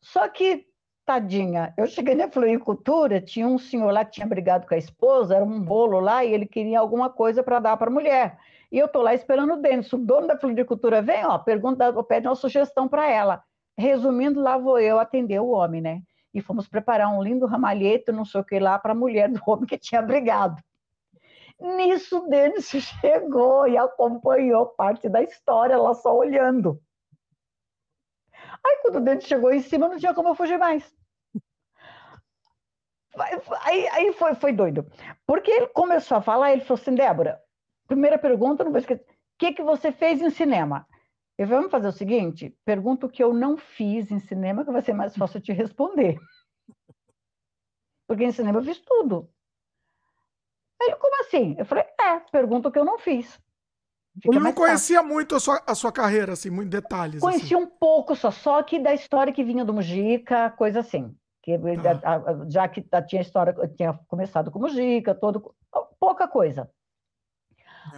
Só 0.00 0.28
que, 0.28 0.66
tadinha, 1.04 1.74
eu 1.76 1.86
cheguei 1.86 2.14
na 2.14 2.30
floricultura, 2.30 3.20
tinha 3.20 3.46
um 3.46 3.58
senhor 3.58 3.92
lá 3.92 4.04
que 4.04 4.12
tinha 4.12 4.26
brigado 4.26 4.66
com 4.66 4.74
a 4.74 4.78
esposa, 4.78 5.36
era 5.36 5.44
um 5.44 5.60
bolo 5.60 6.00
lá, 6.00 6.24
e 6.24 6.32
ele 6.32 6.46
queria 6.46 6.78
alguma 6.78 7.10
coisa 7.10 7.42
para 7.42 7.58
dar 7.58 7.76
para 7.76 7.90
a 7.90 7.92
mulher. 7.92 8.38
E 8.70 8.78
eu 8.78 8.86
estou 8.86 9.02
lá 9.02 9.14
esperando 9.14 9.54
o 9.54 9.62
Denis. 9.62 9.92
O 9.92 9.98
dono 9.98 10.26
da 10.26 10.38
floricultura 10.38 11.00
vem, 11.00 11.24
ó, 11.24 11.38
pergunta, 11.38 11.90
pede 12.04 12.28
uma 12.28 12.34
sugestão 12.34 12.86
para 12.86 13.10
ela. 13.10 13.42
Resumindo, 13.76 14.40
lá 14.40 14.58
vou 14.58 14.78
eu 14.78 14.98
atender 14.98 15.40
o 15.40 15.48
homem, 15.48 15.80
né? 15.80 16.02
E 16.34 16.42
fomos 16.42 16.68
preparar 16.68 17.08
um 17.08 17.22
lindo 17.22 17.46
ramalhete, 17.46 18.12
não 18.12 18.24
sei 18.24 18.40
o 18.40 18.44
que 18.44 18.58
lá, 18.58 18.78
para 18.78 18.92
a 18.92 18.96
mulher 18.96 19.30
do 19.30 19.40
homem 19.46 19.66
que 19.66 19.78
tinha 19.78 20.02
brigado. 20.02 20.60
Nisso, 21.60 22.18
o 22.18 22.28
Denis 22.28 22.68
chegou 23.00 23.66
e 23.66 23.76
acompanhou 23.76 24.66
parte 24.66 25.08
da 25.08 25.22
história, 25.22 25.76
lá 25.76 25.94
só 25.94 26.14
olhando. 26.14 26.80
Aí, 28.64 28.78
quando 28.82 28.96
o 28.96 29.00
Denis 29.00 29.24
chegou 29.24 29.52
em 29.52 29.60
cima, 29.60 29.88
não 29.88 29.98
tinha 29.98 30.14
como 30.14 30.28
eu 30.28 30.34
fugir 30.34 30.58
mais. 30.58 30.92
Aí, 33.62 33.88
aí 33.88 34.12
foi, 34.12 34.34
foi 34.34 34.52
doido. 34.52 34.86
Porque 35.26 35.50
ele 35.50 35.66
começou 35.68 36.18
a 36.18 36.22
falar, 36.22 36.52
ele 36.52 36.62
falou 36.62 36.80
assim, 36.80 36.94
Débora, 36.94 37.40
Primeira 37.88 38.18
pergunta, 38.18 38.62
não 38.62 38.70
vou 38.70 38.78
esquecer. 38.78 39.02
O 39.02 39.38
que, 39.38 39.52
que 39.54 39.62
você 39.62 39.90
fez 39.90 40.20
em 40.20 40.30
cinema? 40.30 40.86
Eu 41.38 41.46
vamos 41.46 41.70
fazer 41.70 41.88
o 41.88 41.92
seguinte: 41.92 42.54
pergunta 42.64 43.06
o 43.06 43.08
que 43.10 43.24
eu 43.24 43.32
não 43.32 43.56
fiz 43.56 44.10
em 44.10 44.18
cinema, 44.20 44.64
que 44.64 44.70
vai 44.70 44.82
ser 44.82 44.92
mais 44.92 45.16
fácil 45.16 45.40
te 45.40 45.52
responder. 45.52 46.18
Porque 48.06 48.24
em 48.24 48.32
cinema 48.32 48.58
eu 48.58 48.64
fiz 48.64 48.78
tudo. 48.80 49.30
Aí, 50.80 50.94
como 50.94 51.20
assim? 51.22 51.56
Eu 51.58 51.64
falei, 51.64 51.84
é, 52.00 52.20
pergunta 52.30 52.68
o 52.68 52.72
que 52.72 52.78
eu 52.78 52.84
não 52.84 52.98
fiz. 52.98 53.40
Fica 54.20 54.36
eu 54.36 54.40
não 54.40 54.52
conhecia 54.52 55.02
muito 55.02 55.34
a 55.34 55.40
sua, 55.40 55.62
a 55.66 55.74
sua 55.74 55.92
carreira, 55.92 56.32
assim, 56.32 56.50
muito 56.50 56.70
detalhes. 56.70 57.20
Conhecia 57.20 57.56
assim. 57.56 57.66
um 57.66 57.66
pouco 57.66 58.16
só, 58.16 58.30
só 58.30 58.62
que 58.62 58.78
da 58.78 58.92
história 58.92 59.32
que 59.32 59.44
vinha 59.44 59.64
do 59.64 59.72
Mujica, 59.72 60.50
coisa 60.50 60.80
assim. 60.80 61.14
Que, 61.42 61.54
ah. 61.54 62.46
já 62.48 62.68
que 62.68 62.84
tinha 63.06 63.22
história, 63.22 63.54
tinha 63.76 63.98
começado 64.08 64.50
com 64.50 64.58
Mujica, 64.58 65.14
todo, 65.14 65.54
pouca 66.00 66.26
coisa. 66.26 66.68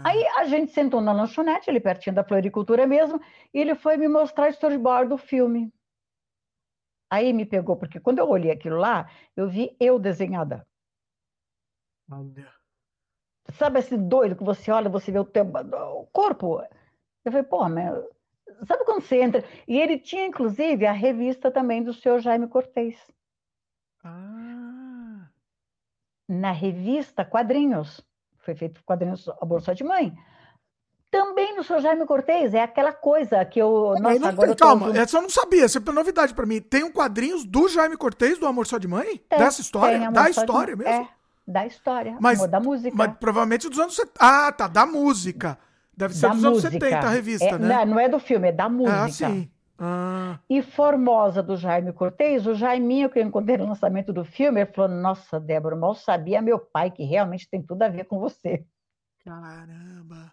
Aí 0.05 0.27
a 0.39 0.45
gente 0.45 0.73
sentou 0.73 1.01
na 1.01 1.13
lanchonete, 1.13 1.71
ali 1.71 1.81
pertinho 1.81 2.15
da 2.15 2.25
floricultura 2.25 2.87
mesmo, 2.87 3.21
e 3.53 3.61
ele 3.61 3.75
foi 3.75 3.97
me 3.97 4.09
mostrar 4.09 4.47
o 4.47 4.51
storyboard 4.51 5.09
do 5.09 5.19
filme. 5.19 5.73
Aí 7.11 7.33
me 7.33 7.45
pegou, 7.45 7.77
porque 7.77 7.99
quando 7.99 8.19
eu 8.19 8.29
olhei 8.29 8.53
aquilo 8.53 8.77
lá, 8.77 9.11
eu 9.37 9.49
vi 9.49 9.77
eu 9.81 9.99
desenhada. 9.99 10.67
Olha. 12.11 12.53
Sabe 13.53 13.81
esse 13.81 13.97
doido 13.97 14.37
que 14.37 14.45
você 14.45 14.71
olha, 14.71 14.89
você 14.89 15.11
vê 15.11 15.19
o, 15.19 15.25
teu, 15.25 15.45
o 15.45 16.07
corpo? 16.07 16.61
Eu 17.25 17.33
falei, 17.33 17.43
pô, 17.43 17.69
mas 17.69 17.93
sabe 18.67 18.85
quando 18.85 19.03
você 19.03 19.21
entra? 19.21 19.45
E 19.67 19.79
ele 19.79 19.99
tinha, 19.99 20.27
inclusive, 20.27 20.87
a 20.87 20.93
revista 20.93 21.51
também 21.51 21.83
do 21.83 21.93
senhor 21.93 22.21
Jaime 22.21 22.49
Cortez. 22.49 22.97
Ah. 24.05 25.29
Na 26.29 26.53
revista 26.53 27.25
Quadrinhos 27.25 28.01
foi 28.41 28.55
feito 28.55 28.83
quadrinhos 28.85 29.29
A 29.29 29.45
Bolsa 29.45 29.75
de 29.75 29.85
Mãe. 29.85 30.13
Também 31.11 31.57
no 31.57 31.65
seu 31.65 31.81
Jaime 31.81 32.07
Cortez, 32.07 32.55
é 32.55 32.63
aquela 32.63 32.93
coisa 32.93 33.45
que 33.45 33.61
eu. 33.61 33.95
Nossa, 34.01 34.19
não, 34.21 34.29
agora 34.29 34.55
calma, 34.55 34.87
eu 34.89 34.93
tô... 34.93 34.99
essa 35.01 35.17
eu 35.17 35.23
não 35.23 35.29
sabia, 35.29 35.65
essa 35.65 35.79
é 35.79 35.93
novidade 35.93 36.33
para 36.33 36.47
mim. 36.47 36.61
Tem 36.61 36.85
um 36.85 36.93
quadrinhos 36.93 37.45
do 37.45 37.69
Jaime 37.69 37.97
Cortez, 37.97 38.39
do 38.39 38.47
Amor 38.47 38.65
Só 38.67 38.79
de 38.79 38.87
Mãe? 38.87 39.21
Tem, 39.29 39.39
Dessa 39.39 39.61
história? 39.61 40.09
Da 40.11 40.31
história 40.31 40.77
mesmo? 40.77 40.93
É, 40.93 41.09
da 41.47 41.67
história. 41.67 42.17
Mas, 42.21 42.47
da 42.47 42.61
música. 42.61 42.97
Mas 42.97 43.13
provavelmente 43.19 43.69
dos 43.69 43.79
anos 43.81 43.97
70. 43.97 44.13
Ah, 44.21 44.53
tá, 44.53 44.69
da 44.69 44.87
música. 44.87 45.59
Deve 45.97 46.15
ser 46.15 46.29
da 46.29 46.29
dos 46.29 46.45
música. 46.45 46.69
anos 46.69 46.81
70 46.81 46.99
a 46.99 47.11
revista, 47.11 47.45
é, 47.45 47.59
né? 47.59 47.69
Não, 47.69 47.87
não 47.87 48.01
é 48.01 48.09
do 48.09 48.21
filme, 48.21 48.49
é 48.49 48.53
da 48.53 48.69
música. 48.69 49.03
Ah, 49.03 49.09
sim. 49.09 49.51
Ah. 49.83 50.39
E 50.49 50.61
Formosa, 50.61 51.43
do 51.43 51.57
Jaime 51.57 51.91
Cortez, 51.91 52.47
o 52.47 52.55
Jaiminho, 52.55 53.09
que 53.09 53.19
eu 53.19 53.23
encontrei 53.23 53.57
no 53.57 53.67
lançamento 53.67 54.13
do 54.13 54.27
filme, 54.27 54.61
ele 54.61 54.73
falou: 54.73 54.95
Nossa, 54.95 55.41
Débora, 55.41 55.75
mal 55.75 55.95
sabia 55.95 56.43
meu 56.43 56.59
pai 56.59 56.91
que 56.91 57.03
realmente 57.03 57.49
tem 57.49 57.63
tudo 57.63 57.83
a 57.83 57.89
ver 57.89 58.05
com 58.05 58.19
você. 58.19 58.63
Caramba! 59.25 60.31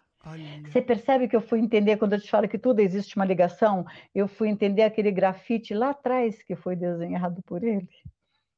Você 0.64 0.82
percebe 0.82 1.28
que 1.28 1.34
eu 1.34 1.40
fui 1.40 1.60
entender, 1.60 1.96
quando 1.96 2.12
eu 2.12 2.20
te 2.20 2.28
falo 2.28 2.48
que 2.48 2.58
tudo 2.58 2.80
existe 2.80 3.16
uma 3.16 3.24
ligação, 3.24 3.86
eu 4.14 4.28
fui 4.28 4.48
entender 4.48 4.82
aquele 4.82 5.10
grafite 5.10 5.72
lá 5.72 5.90
atrás 5.90 6.42
que 6.42 6.54
foi 6.54 6.76
desenhado 6.76 7.40
por 7.42 7.64
ele. 7.64 7.88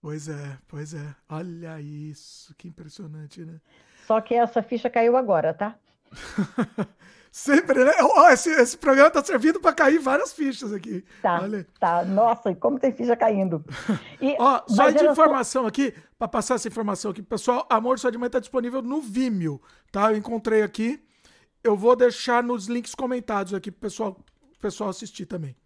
Pois 0.01 0.29
é, 0.29 0.59
pois 0.67 0.95
é. 0.95 1.15
Olha 1.29 1.81
isso, 1.81 2.55
que 2.57 2.67
impressionante, 2.67 3.45
né? 3.45 3.61
Só 4.07 4.21
que 4.21 4.35
essa 4.35 4.63
ficha 4.63 4.91
caiu 4.91 5.17
agora, 5.17 5.55
tá? 5.55 5.79
Sempre, 7.31 7.85
né? 7.85 7.93
Oh, 8.03 8.29
esse, 8.29 8.51
esse 8.51 8.77
programa 8.77 9.09
tá 9.09 9.23
servindo 9.23 9.61
para 9.61 9.73
cair 9.73 9.99
várias 9.99 10.33
fichas 10.33 10.73
aqui. 10.73 11.05
Tá, 11.23 11.41
Olha. 11.43 11.65
tá. 11.79 12.05
Nossa, 12.05 12.51
e 12.51 12.57
como 12.57 12.79
tem 12.79 12.93
ficha 12.93 13.17
caindo. 13.17 13.65
E, 14.21 14.37
Ó, 14.39 14.63
só 14.67 14.91
de 14.91 15.07
informação 15.07 15.63
só... 15.63 15.69
aqui, 15.69 15.95
para 16.19 16.27
passar 16.27 16.57
essa 16.57 16.67
informação 16.67 17.13
aqui, 17.13 17.23
pessoal, 17.23 17.67
Amor 17.71 17.99
Só 17.99 18.11
de 18.11 18.19
Mãe 18.19 18.29
tá 18.29 18.41
disponível 18.41 18.83
no 18.83 19.01
Vimeo, 19.01 19.63
tá? 19.93 20.11
Eu 20.11 20.17
encontrei 20.17 20.63
aqui. 20.63 21.03
Eu 21.63 21.77
vou 21.77 21.95
deixar 21.95 22.43
nos 22.43 22.67
links 22.67 22.95
comentados 22.95 23.55
aqui 23.55 23.71
pro 23.71 23.83
pessoal, 23.83 24.17
pessoal 24.61 24.91
assistir 24.91 25.27
também. 25.27 25.57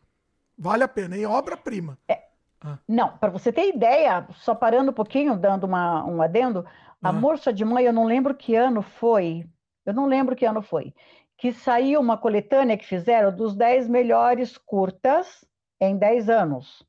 Vale 0.56 0.84
a 0.84 0.88
pena, 0.88 1.16
hein? 1.16 1.24
Obra-prima. 1.24 1.98
É, 2.06 2.24
ah. 2.60 2.78
Não, 2.86 3.16
para 3.16 3.30
você 3.30 3.50
ter 3.50 3.74
ideia, 3.74 4.26
só 4.34 4.54
parando 4.54 4.90
um 4.90 4.94
pouquinho, 4.94 5.36
dando 5.36 5.64
uma, 5.64 6.04
um 6.04 6.20
adendo, 6.20 6.64
ah. 7.02 7.08
Amor 7.08 7.38
Só 7.38 7.50
de 7.50 7.64
Mãe, 7.64 7.86
eu 7.86 7.92
não 7.92 8.04
lembro 8.04 8.34
que 8.34 8.54
ano 8.54 8.82
foi. 8.82 9.46
Eu 9.86 9.94
não 9.94 10.06
lembro 10.06 10.36
que 10.36 10.44
ano 10.44 10.62
foi 10.62 10.94
que 11.36 11.52
saiu 11.52 12.00
uma 12.00 12.16
coletânea 12.16 12.76
que 12.76 12.86
fizeram 12.86 13.34
dos 13.34 13.54
10 13.54 13.88
melhores 13.88 14.56
curtas 14.56 15.44
em 15.80 15.96
10 15.96 16.28
anos. 16.28 16.86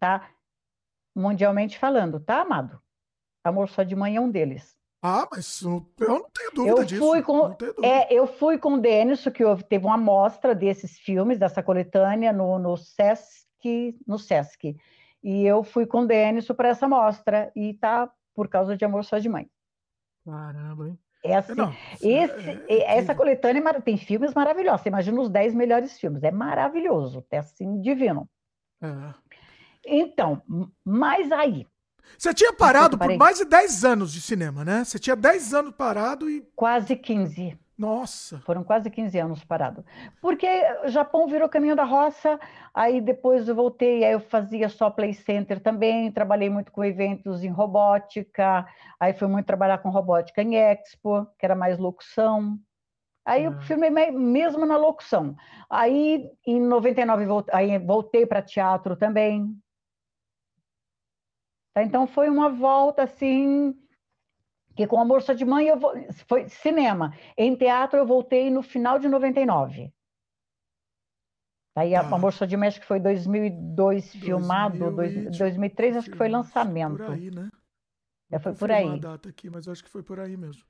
Tá? 0.00 0.30
Mundialmente 1.14 1.78
falando, 1.78 2.18
tá, 2.18 2.40
amado? 2.40 2.80
Amor 3.44 3.68
Só 3.68 3.82
de 3.82 3.94
Mãe 3.94 4.16
é 4.16 4.20
um 4.20 4.30
deles. 4.30 4.76
Ah, 5.04 5.26
mas 5.30 5.60
eu 5.62 5.84
não 5.98 6.30
tenho 6.30 6.50
dúvida 6.54 6.80
eu 6.80 6.84
disso. 6.84 7.00
Fui 7.00 7.22
com, 7.22 7.56
é, 7.82 8.14
eu 8.14 8.26
fui 8.26 8.56
com 8.56 8.74
o 8.74 8.80
Denis, 8.80 9.24
que 9.24 9.44
houve, 9.44 9.64
teve 9.64 9.84
uma 9.84 9.96
amostra 9.96 10.54
desses 10.54 10.96
filmes, 10.98 11.40
dessa 11.40 11.60
coletânea, 11.60 12.32
no, 12.32 12.56
no 12.58 12.76
Sesc, 12.76 13.98
no 14.06 14.16
Sesc. 14.16 14.76
E 15.20 15.44
eu 15.44 15.64
fui 15.64 15.86
com 15.86 16.02
o 16.02 16.06
Denis 16.06 16.46
para 16.48 16.68
essa 16.68 16.86
amostra, 16.86 17.50
e 17.56 17.74
tá 17.74 18.12
por 18.32 18.48
causa 18.48 18.76
de 18.76 18.84
Amor 18.84 19.04
Só 19.04 19.18
de 19.18 19.28
Mãe. 19.28 19.50
Caramba, 20.24 20.88
hein? 20.88 20.98
É 21.24 21.36
assim, 21.36 21.54
não, 21.54 21.72
esse, 22.02 22.50
é, 22.50 22.64
é, 22.68 22.98
essa 22.98 23.14
coletânea 23.14 23.80
tem 23.80 23.96
filmes 23.96 24.34
maravilhosos. 24.34 24.82
Você 24.82 24.88
imagina 24.88 25.20
os 25.20 25.30
10 25.30 25.54
melhores 25.54 25.98
filmes. 25.98 26.22
É 26.24 26.32
maravilhoso, 26.32 27.24
é 27.30 27.38
assim, 27.38 27.80
divino. 27.80 28.28
É. 28.82 29.14
Então, 29.86 30.42
mas 30.84 31.30
aí. 31.30 31.66
Você 32.18 32.34
tinha 32.34 32.52
parado 32.52 32.98
por 32.98 33.16
mais 33.16 33.38
de 33.38 33.44
10 33.44 33.84
anos 33.84 34.12
de 34.12 34.20
cinema, 34.20 34.64
né? 34.64 34.84
Você 34.84 34.98
tinha 34.98 35.14
10 35.14 35.54
anos 35.54 35.74
parado 35.76 36.28
e. 36.28 36.42
Quase 36.56 36.96
15. 36.96 37.56
Nossa! 37.76 38.38
Foram 38.40 38.62
quase 38.62 38.90
15 38.90 39.18
anos 39.18 39.44
parado. 39.44 39.84
Porque 40.20 40.46
o 40.84 40.88
Japão 40.88 41.26
virou 41.26 41.48
caminho 41.48 41.74
da 41.74 41.84
roça, 41.84 42.38
aí 42.74 43.00
depois 43.00 43.48
eu 43.48 43.54
voltei, 43.54 44.04
aí 44.04 44.12
eu 44.12 44.20
fazia 44.20 44.68
só 44.68 44.90
Play 44.90 45.14
Center 45.14 45.60
também, 45.60 46.12
trabalhei 46.12 46.50
muito 46.50 46.70
com 46.70 46.84
eventos 46.84 47.42
em 47.42 47.48
robótica, 47.48 48.66
aí 49.00 49.12
fui 49.14 49.28
muito 49.28 49.46
trabalhar 49.46 49.78
com 49.78 49.90
robótica 49.90 50.42
em 50.42 50.56
Expo, 50.56 51.26
que 51.38 51.44
era 51.44 51.56
mais 51.56 51.78
locução. 51.78 52.58
Aí 53.24 53.44
eu 53.44 53.52
ah. 53.52 53.60
filmei 53.62 53.90
mesmo 53.90 54.66
na 54.66 54.76
locução. 54.76 55.36
Aí 55.70 56.30
em 56.46 56.60
99 56.60 57.26
voltei, 57.26 57.54
aí 57.54 57.78
voltei 57.78 58.26
para 58.26 58.42
teatro 58.42 58.96
também. 58.96 59.56
Tá, 61.74 61.82
então 61.82 62.06
foi 62.06 62.28
uma 62.28 62.50
volta 62.50 63.04
assim 63.04 63.74
que 64.76 64.86
com 64.86 65.00
Amor 65.00 65.22
Só 65.22 65.32
de 65.32 65.44
Mãe 65.44 65.66
eu 65.66 65.78
vou, 65.78 65.92
foi 66.26 66.48
cinema. 66.48 67.14
Em 67.36 67.54
teatro 67.54 67.98
eu 67.98 68.06
voltei 68.06 68.50
no 68.50 68.62
final 68.62 68.98
de 68.98 69.08
99. 69.08 69.92
Aí 71.74 71.94
ah. 71.94 72.00
Amor 72.00 72.32
Só 72.32 72.44
de 72.44 72.56
Mãe 72.56 72.68
acho 72.68 72.80
que 72.80 72.86
foi 72.86 73.00
2002 73.00 74.14
filmado, 74.16 74.90
2000, 74.90 75.30
2003 75.30 75.96
acho 75.96 76.10
que 76.10 76.16
foi 76.16 76.28
lançamento. 76.28 76.96
Por 76.96 77.12
aí, 77.12 77.30
né? 77.30 77.50
É, 78.30 78.38
foi 78.38 78.54
por 78.54 78.70
aí. 78.70 78.98
data 78.98 79.28
aqui, 79.28 79.50
mas 79.50 79.68
acho 79.68 79.84
que 79.84 79.90
foi 79.90 80.02
por 80.02 80.18
aí 80.18 80.36
mesmo. 80.36 80.62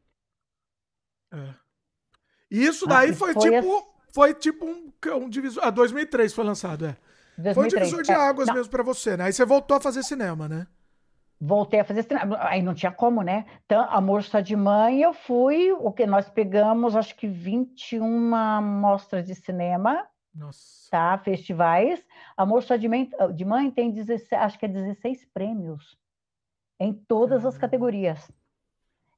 É. 1.32 1.54
E 2.50 2.64
isso 2.64 2.84
ah, 2.86 2.88
daí 2.88 3.10
ah, 3.10 3.14
foi, 3.14 3.32
foi, 3.32 3.50
tipo 3.50 3.92
foi 4.12 4.34
tipo 4.34 4.66
um, 4.66 4.92
um 5.16 5.28
divisor, 5.28 5.64
ah, 5.64 5.70
2003 5.70 6.34
foi 6.34 6.44
lançado, 6.44 6.86
é. 6.86 6.96
2003. 7.38 7.54
Foi 7.54 7.64
um 7.64 7.68
divisor 7.68 8.02
de 8.02 8.12
águas 8.12 8.48
é, 8.48 8.52
mesmo 8.52 8.70
para 8.70 8.82
você, 8.82 9.16
né? 9.16 9.24
Aí 9.24 9.32
você 9.32 9.44
voltou 9.44 9.76
a 9.76 9.80
fazer 9.80 10.02
cinema, 10.02 10.48
né? 10.48 10.66
Voltei 11.44 11.80
a 11.80 11.84
fazer 11.84 12.04
cinema. 12.04 12.38
Aí 12.40 12.62
não 12.62 12.72
tinha 12.72 12.92
como, 12.92 13.20
né? 13.22 13.44
Então, 13.66 13.84
Amor 13.90 14.22
Só 14.22 14.38
de 14.38 14.54
Mãe, 14.54 15.02
eu 15.02 15.12
fui, 15.12 15.72
o 15.72 15.90
que 15.90 16.06
nós 16.06 16.30
pegamos, 16.30 16.94
acho 16.94 17.16
que 17.16 17.26
21 17.26 18.62
mostras 18.62 19.26
de 19.26 19.34
cinema. 19.34 20.06
Nossa. 20.32 20.88
Tá, 20.88 21.18
festivais. 21.18 22.06
Amor 22.36 22.62
Só 22.62 22.76
de 22.76 22.88
Mãe, 22.88 23.10
de 23.34 23.44
mãe 23.44 23.70
tem 23.70 23.90
16, 23.90 24.40
acho 24.40 24.58
que 24.58 24.66
é 24.66 24.68
16 24.68 25.26
prêmios 25.34 25.98
em 26.78 26.92
todas 26.92 27.44
as 27.44 27.58
categorias. 27.58 28.30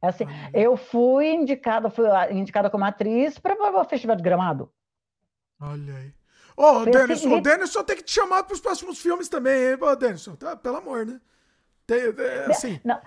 É 0.01 0.09
assim, 0.09 0.25
eu 0.53 0.77
fui 0.77 1.31
indicada, 1.31 1.91
fui 1.91 2.07
indicada 2.31 2.71
como 2.71 2.85
atriz 2.85 3.39
para 3.39 3.55
o 3.55 3.85
Festival 3.85 4.17
de 4.17 4.23
Gramado. 4.23 4.71
Olha 5.61 5.95
aí. 5.95 6.15
Ô, 6.57 6.81
oh, 6.81 6.85
Denison, 6.85 7.37
o 7.37 7.41
Denison 7.41 7.83
tem 7.83 7.97
que 7.97 8.03
te 8.03 8.13
chamar 8.13 8.45
para 8.45 8.55
os 8.55 8.61
próximos 8.61 9.01
filmes 9.01 9.29
também, 9.29 9.73
hein? 9.73 9.79
Denison, 9.99 10.37
tá, 10.37 10.55
pelo 10.55 10.77
amor, 10.77 11.05
né? 11.05 11.21
Tem, 11.87 12.01
é, 12.01 12.47
assim. 12.47 12.81
Não, 12.85 13.01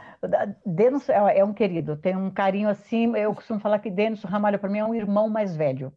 Denis 0.65 1.09
é, 1.09 1.39
é 1.39 1.43
um 1.43 1.53
querido, 1.53 1.97
tem 1.97 2.15
um 2.15 2.30
carinho 2.30 2.69
assim. 2.69 3.15
Eu 3.15 3.33
costumo 3.33 3.59
falar 3.59 3.80
que 3.80 3.89
Denis 3.89 4.23
Ramalho, 4.23 4.59
para 4.59 4.69
mim, 4.69 4.80
é 4.80 4.85
um 4.85 4.93
irmão 4.93 5.30
mais 5.30 5.56
velho. 5.56 5.91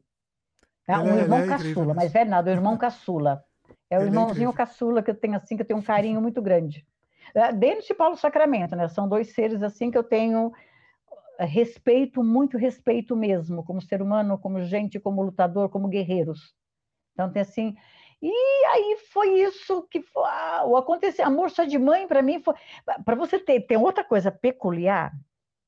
É 0.89 0.99
um 0.99 1.18
é, 1.18 1.20
irmão 1.20 1.39
é 1.39 1.47
caçula, 1.47 1.94
mais 1.94 2.12
velho 2.12 2.31
nada, 2.31 2.50
um 2.50 2.55
irmão 2.55 2.76
caçula. 2.76 3.44
É 3.89 3.99
o 3.99 4.02
é 4.02 4.05
irmãozinho 4.05 4.52
caçula 4.52 5.02
que 5.02 5.10
eu 5.10 5.15
tenho 5.15 5.36
assim, 5.36 5.57
que 5.57 5.62
eu 5.62 5.67
tenho 5.67 5.78
um 5.78 5.83
carinho 5.83 6.20
muito 6.20 6.41
grande. 6.41 6.86
Denis 7.59 7.89
e 7.89 7.94
Paulo 7.94 8.17
Sacramento, 8.17 8.75
né? 8.75 8.89
São 8.89 9.09
dois 9.09 9.33
seres 9.34 9.62
assim 9.62 9.91
que 9.91 9.99
eu 9.99 10.02
tenho 10.02 10.52
respeito, 11.39 12.23
muito 12.23 12.59
respeito 12.59 13.17
mesmo, 13.17 13.65
como 13.65 13.81
ser 13.81 14.02
humano, 14.02 14.39
como 14.39 14.62
gente, 14.62 14.99
como 14.99 15.23
lutador, 15.23 15.68
como 15.68 15.89
guerreiros. 15.89 16.55
Então 17.12 17.31
tem 17.31 17.42
assim, 17.42 17.76
e 18.23 18.66
aí 18.66 18.99
foi 19.12 19.40
isso 19.40 19.82
que 19.90 20.02
foi, 20.02 20.24
ah, 20.24 20.65
o 20.66 20.76
aconteceu. 20.76 21.24
Amor 21.24 21.50
só 21.50 21.65
de 21.65 21.78
mãe, 21.78 22.07
para 22.07 22.20
mim, 22.23 22.42
foi. 22.42 22.55
Para 23.05 23.16
você 23.16 23.39
ter, 23.39 23.60
tem 23.62 23.78
outra 23.78 24.05
coisa 24.05 24.31
peculiar, 24.31 25.10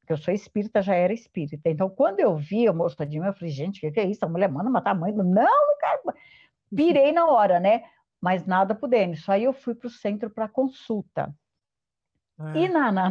que 0.06 0.12
eu 0.12 0.18
sou 0.18 0.34
espírita, 0.34 0.82
já 0.82 0.94
era 0.94 1.12
espírita. 1.12 1.68
Então, 1.70 1.88
quando 1.88 2.20
eu 2.20 2.36
vi 2.36 2.68
Amor 2.68 2.90
só 2.90 3.04
de 3.04 3.18
mãe, 3.18 3.28
eu 3.28 3.34
falei, 3.34 3.50
gente, 3.50 3.78
o 3.78 3.80
que, 3.80 3.92
que 3.92 4.00
é 4.00 4.06
isso? 4.06 4.24
A 4.24 4.28
mulher 4.28 4.50
manda 4.50 4.68
matar 4.68 4.90
a 4.90 4.94
mãe. 4.94 5.12
Não, 5.12 5.24
não 5.24 5.78
quero. 5.80 6.02
Pirei 6.74 7.12
na 7.12 7.26
hora, 7.26 7.58
né? 7.58 7.84
Mas 8.20 8.46
nada 8.46 8.74
pro 8.74 8.88
Denis. 8.88 9.26
Aí 9.28 9.44
eu 9.44 9.52
fui 9.52 9.74
para 9.74 9.86
o 9.86 9.90
centro 9.90 10.30
para 10.30 10.48
consulta. 10.48 11.34
É. 12.54 12.58
E 12.58 12.68
na, 12.68 12.92
na, 12.92 13.10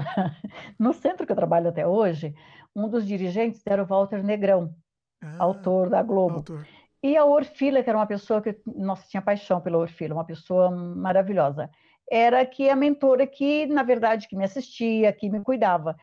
no 0.77 0.93
centro 0.93 1.25
que 1.25 1.31
eu 1.31 1.35
trabalho 1.35 1.69
até 1.69 1.85
hoje, 1.85 2.33
um 2.75 2.87
dos 2.87 3.05
dirigentes 3.05 3.61
era 3.65 3.83
o 3.83 3.85
Walter 3.85 4.23
Negrão, 4.23 4.73
ah, 5.21 5.35
autor 5.39 5.89
da 5.89 6.01
Globo. 6.01 6.37
Autor. 6.37 6.67
E 7.03 7.17
a 7.17 7.25
Orfila, 7.25 7.83
que 7.83 7.89
era 7.89 7.97
uma 7.97 8.07
pessoa 8.07 8.41
que, 8.41 8.61
nossa, 8.65 9.07
tinha 9.07 9.21
paixão 9.21 9.59
pela 9.59 9.77
Orfila, 9.77 10.13
uma 10.13 10.25
pessoa 10.25 10.69
maravilhosa. 10.69 11.69
Era 12.09 12.45
que 12.45 12.69
a 12.69 12.75
mentora 12.75 13.25
que, 13.25 13.65
na 13.65 13.83
verdade, 13.83 14.27
que 14.27 14.35
me 14.35 14.43
assistia, 14.43 15.11
que 15.13 15.29
me 15.29 15.41
cuidava. 15.41 15.95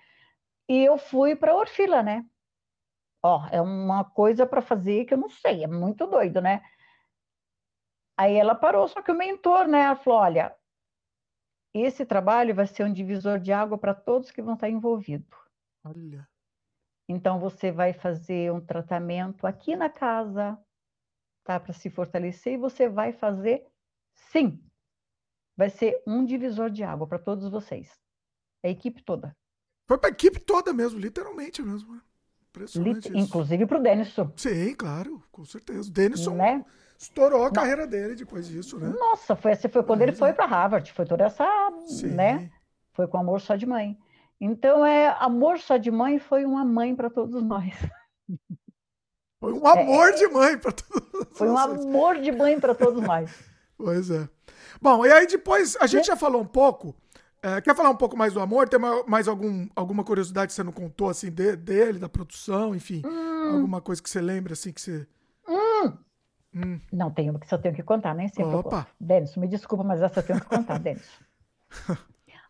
E 0.69 0.85
eu 0.85 0.99
fui 0.99 1.37
para 1.37 1.53
a 1.53 1.57
Orfila, 1.57 2.03
né? 2.03 2.25
Ó, 3.23 3.47
é 3.51 3.61
uma 3.61 4.05
coisa 4.05 4.47
para 4.47 4.63
fazer 4.63 5.05
que 5.05 5.15
eu 5.15 5.19
não 5.19 5.29
sei, 5.29 5.65
é 5.65 5.67
muito 5.67 6.07
doido, 6.07 6.41
né? 6.41 6.63
Aí 8.17 8.35
ela 8.35 8.55
parou, 8.55 8.89
só 8.89 9.01
que 9.01 9.13
o 9.13 9.17
mentor, 9.17 9.69
né? 9.69 9.83
Ela 9.83 9.97
falou: 9.97 10.21
olha, 10.21 10.57
esse 11.73 12.05
trabalho 12.05 12.55
vai 12.55 12.67
ser 12.67 12.85
um 12.85 12.93
divisor 12.93 13.39
de 13.39 13.53
água 13.53 13.79
para 13.79 13.95
todos 13.95 14.31
que 14.31 14.43
vão 14.43 14.55
estar 14.55 14.69
envolvidos. 14.69 15.39
Olha. 15.85 16.29
Então 17.09 17.39
você 17.39 17.73
vai 17.73 17.93
fazer 17.93 18.53
um 18.53 18.61
tratamento 18.61 19.47
aqui 19.47 19.75
na 19.77 19.89
casa, 19.89 20.59
tá? 21.49 21.59
Para 21.59 21.73
se 21.73 21.89
fortalecer, 21.89 22.53
e 22.53 22.59
você 22.59 22.91
vai 22.91 23.11
fazer 23.11 23.65
sim. 24.31 24.63
Vai 25.57 25.71
ser 25.71 26.03
um 26.07 26.23
divisor 26.23 26.69
de 26.69 26.85
água 26.85 27.07
para 27.07 27.19
todos 27.19 27.49
vocês. 27.49 27.91
A 28.63 28.69
equipe 28.69 29.03
toda. 29.03 29.35
Foi 29.87 29.97
para 29.97 30.11
a 30.11 30.13
equipe 30.13 30.39
toda 30.39 30.75
mesmo, 30.75 31.01
literalmente 31.01 31.63
mesmo. 31.63 31.95
Né? 31.95 32.03
Impressionante 32.51 33.09
Lit 33.09 33.19
Inclusive 33.19 33.65
para 33.65 33.79
o 33.79 33.83
Denison. 33.83 34.31
Sim, 34.37 34.75
claro, 34.75 35.23
com 35.33 35.43
certeza. 35.47 35.89
O 35.89 35.93
Denison 35.93 36.35
né? 36.35 36.63
estourou 36.99 37.47
a 37.47 37.51
carreira 37.51 37.87
dele 37.87 38.15
depois 38.15 38.47
disso, 38.47 38.79
né? 38.79 38.89
Nossa, 38.91 39.35
foi, 39.35 39.57
foi 39.57 39.83
quando 39.83 40.03
ele 40.03 40.13
foi 40.13 40.35
para 40.35 40.45
Harvard, 40.45 40.93
foi 40.93 41.07
toda 41.07 41.25
essa, 41.25 41.47
Sim. 41.87 42.09
né? 42.09 42.51
Foi 42.93 43.09
com 43.09 43.17
Amor 43.17 43.41
Só 43.41 43.57
de 43.57 43.65
Mãe. 43.65 43.99
Então, 44.39 44.85
é, 44.85 45.17
Amor 45.19 45.59
Só 45.59 45.79
de 45.79 45.91
Mãe 45.91 46.19
foi 46.19 46.45
uma 46.45 46.65
mãe 46.65 46.95
para 46.95 47.09
todos 47.09 47.43
nós. 47.43 47.73
Foi 49.41 49.53
um 49.53 49.67
amor 49.67 50.09
é, 50.11 50.13
de 50.13 50.27
mãe 50.29 50.59
para 50.59 50.73
todos. 50.73 51.29
Foi 51.37 51.49
um 51.49 51.57
amor 51.57 52.21
de 52.21 52.33
mãe 52.33 52.59
para 52.59 52.75
todos 52.75 53.03
nós. 53.03 53.31
pois 53.77 54.11
é. 54.11 54.29
Bom, 54.81 55.05
e 55.07 55.13
aí 55.13 55.27
depois, 55.27 55.77
a 55.81 55.87
gente 55.87 56.07
já 56.07 56.17
falou 56.17 56.41
um 56.43 56.47
pouco 56.47 56.95
É, 57.41 57.61
quer 57.61 57.75
falar 57.77 57.91
um 57.91 57.97
pouco 57.97 58.17
mais 58.17 58.33
do 58.33 58.41
amor? 58.41 58.69
Tem 58.69 58.81
mais 59.07 59.29
algum, 59.29 59.69
alguma 59.77 60.03
curiosidade 60.03 60.49
que 60.49 60.55
você 60.55 60.65
não 60.65 60.73
contou, 60.73 61.09
assim, 61.09 61.31
de, 61.31 61.55
dele, 61.55 61.99
da 61.99 62.09
produção, 62.09 62.75
enfim? 62.75 63.03
Hum. 63.07 63.55
Alguma 63.55 63.81
coisa 63.81 64.03
que 64.03 64.11
você 64.11 64.21
lembra, 64.21 64.55
assim, 64.55 64.73
que 64.73 64.81
você... 64.81 65.07
Hum. 65.49 65.93
Hum. 66.55 66.81
Não, 66.93 67.11
tenho, 67.13 67.33
porque 67.39 67.55
eu 67.55 67.59
tenho 67.61 67.75
que 67.75 67.83
contar, 67.85 68.15
nem 68.15 68.27
sempre 68.29 68.57
Opa. 68.57 68.89
Denis, 68.99 69.37
me 69.37 69.47
desculpa, 69.47 69.85
mas 69.85 70.03
essa 70.03 70.19
eu 70.19 70.25
tenho 70.25 70.41
que 70.41 70.47
contar, 70.47 70.79
Denis. 70.83 71.09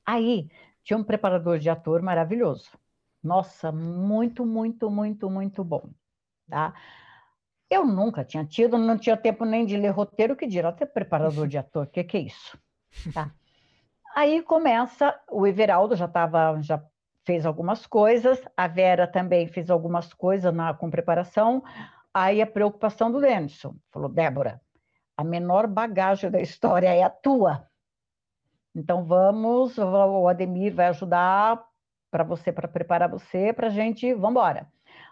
Aí, 0.06 0.48
tinha 0.82 0.96
um 0.96 1.04
preparador 1.04 1.58
de 1.58 1.68
ator 1.68 2.00
maravilhoso. 2.00 2.70
Nossa, 3.22 3.70
muito, 3.70 4.46
muito, 4.46 4.90
muito, 4.90 5.28
muito 5.28 5.62
bom, 5.62 5.90
tá? 6.48 6.74
Eu 7.70 7.84
nunca 7.84 8.24
tinha 8.24 8.44
tido, 8.44 8.78
não 8.78 8.96
tinha 8.96 9.16
tempo 9.16 9.44
nem 9.44 9.66
de 9.66 9.76
ler 9.76 9.90
roteiro, 9.90 10.36
que 10.36 10.46
dirá 10.46 10.72
ter 10.72 10.86
preparador 10.86 11.46
de 11.46 11.58
ator, 11.58 11.84
o 11.84 11.90
que, 11.90 12.02
que 12.02 12.16
é 12.16 12.20
isso? 12.20 12.58
Tá? 13.12 13.30
Aí 14.16 14.42
começa, 14.42 15.14
o 15.30 15.46
Everaldo 15.46 15.94
já 15.94 16.06
estava, 16.06 16.60
já 16.62 16.82
fez 17.24 17.44
algumas 17.44 17.86
coisas, 17.86 18.42
a 18.56 18.66
Vera 18.66 19.06
também 19.06 19.46
fez 19.46 19.70
algumas 19.70 20.12
coisas 20.14 20.52
na, 20.52 20.72
com 20.72 20.90
preparação, 20.90 21.62
aí 22.12 22.40
a 22.40 22.46
preocupação 22.46 23.12
do 23.12 23.18
Lenson, 23.18 23.76
falou, 23.92 24.08
Débora, 24.08 24.60
a 25.16 25.22
menor 25.22 25.66
bagagem 25.66 26.30
da 26.30 26.40
história 26.40 26.88
é 26.88 27.02
a 27.02 27.10
tua, 27.10 27.68
então 28.74 29.04
vamos, 29.04 29.76
o 29.76 30.28
Ademir 30.28 30.74
vai 30.74 30.86
ajudar 30.86 31.62
para 32.10 32.24
você, 32.24 32.52
para 32.52 32.68
preparar 32.68 33.08
você, 33.08 33.52
para 33.52 33.66
a 33.66 33.70
gente, 33.70 34.14
vamos 34.14 34.30
embora. 34.30 34.66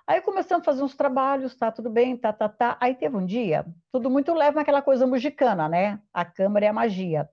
Aí 0.07 0.21
começamos 0.21 0.63
a 0.63 0.65
fazer 0.65 0.83
uns 0.85 0.95
trabalhos, 0.95 1.57
tá 1.57 1.73
tudo 1.73 1.91
bem, 1.91 2.17
tá, 2.17 2.33
tá, 2.33 2.49
tá. 2.49 2.77
Aí 2.81 2.95
teve 2.95 3.17
um 3.17 3.27
dia, 3.27 3.67
tudo 3.91 4.09
muito 4.09 4.33
leve 4.33 4.55
naquela 4.55 4.81
coisa 4.81 5.05
mexicana, 5.05 5.69
né? 5.69 6.01
A 6.13 6.25
câmera 6.25 6.67
é 6.67 6.69
a 6.69 6.73
magia. 6.73 7.29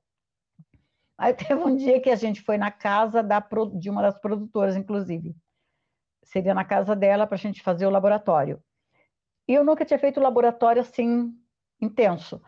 Aí 1.15 1.33
teve 1.35 1.61
um 1.61 1.75
dia 1.75 2.01
que 2.01 2.09
a 2.09 2.15
gente 2.15 2.41
foi 2.41 2.57
na 2.57 2.71
casa 2.71 3.21
da, 3.21 3.45
de 3.75 3.89
uma 3.89 4.01
das 4.01 4.17
produtoras, 4.17 4.75
inclusive. 4.75 5.35
Seria 6.23 6.55
na 6.55 6.65
casa 6.65 6.95
dela 6.95 7.27
para 7.27 7.35
a 7.35 7.39
gente 7.39 7.61
fazer 7.61 7.85
o 7.85 7.91
laboratório. 7.91 8.61
E 9.47 9.53
eu 9.53 9.63
nunca 9.63 9.85
tinha 9.85 9.99
feito 9.99 10.19
laboratório 10.19 10.81
assim, 10.81 11.31
intenso. 11.79 12.41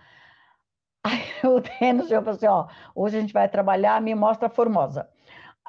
Aí 1.06 1.22
o 1.44 1.60
Denis 1.60 2.10
falou 2.10 2.30
assim, 2.32 2.48
ó, 2.48 2.68
hoje 2.96 3.18
a 3.18 3.22
gente 3.22 3.34
vai 3.34 3.48
trabalhar, 3.48 4.02
me 4.02 4.16
mostra 4.16 4.48
a 4.48 4.50
Formosa. 4.50 5.08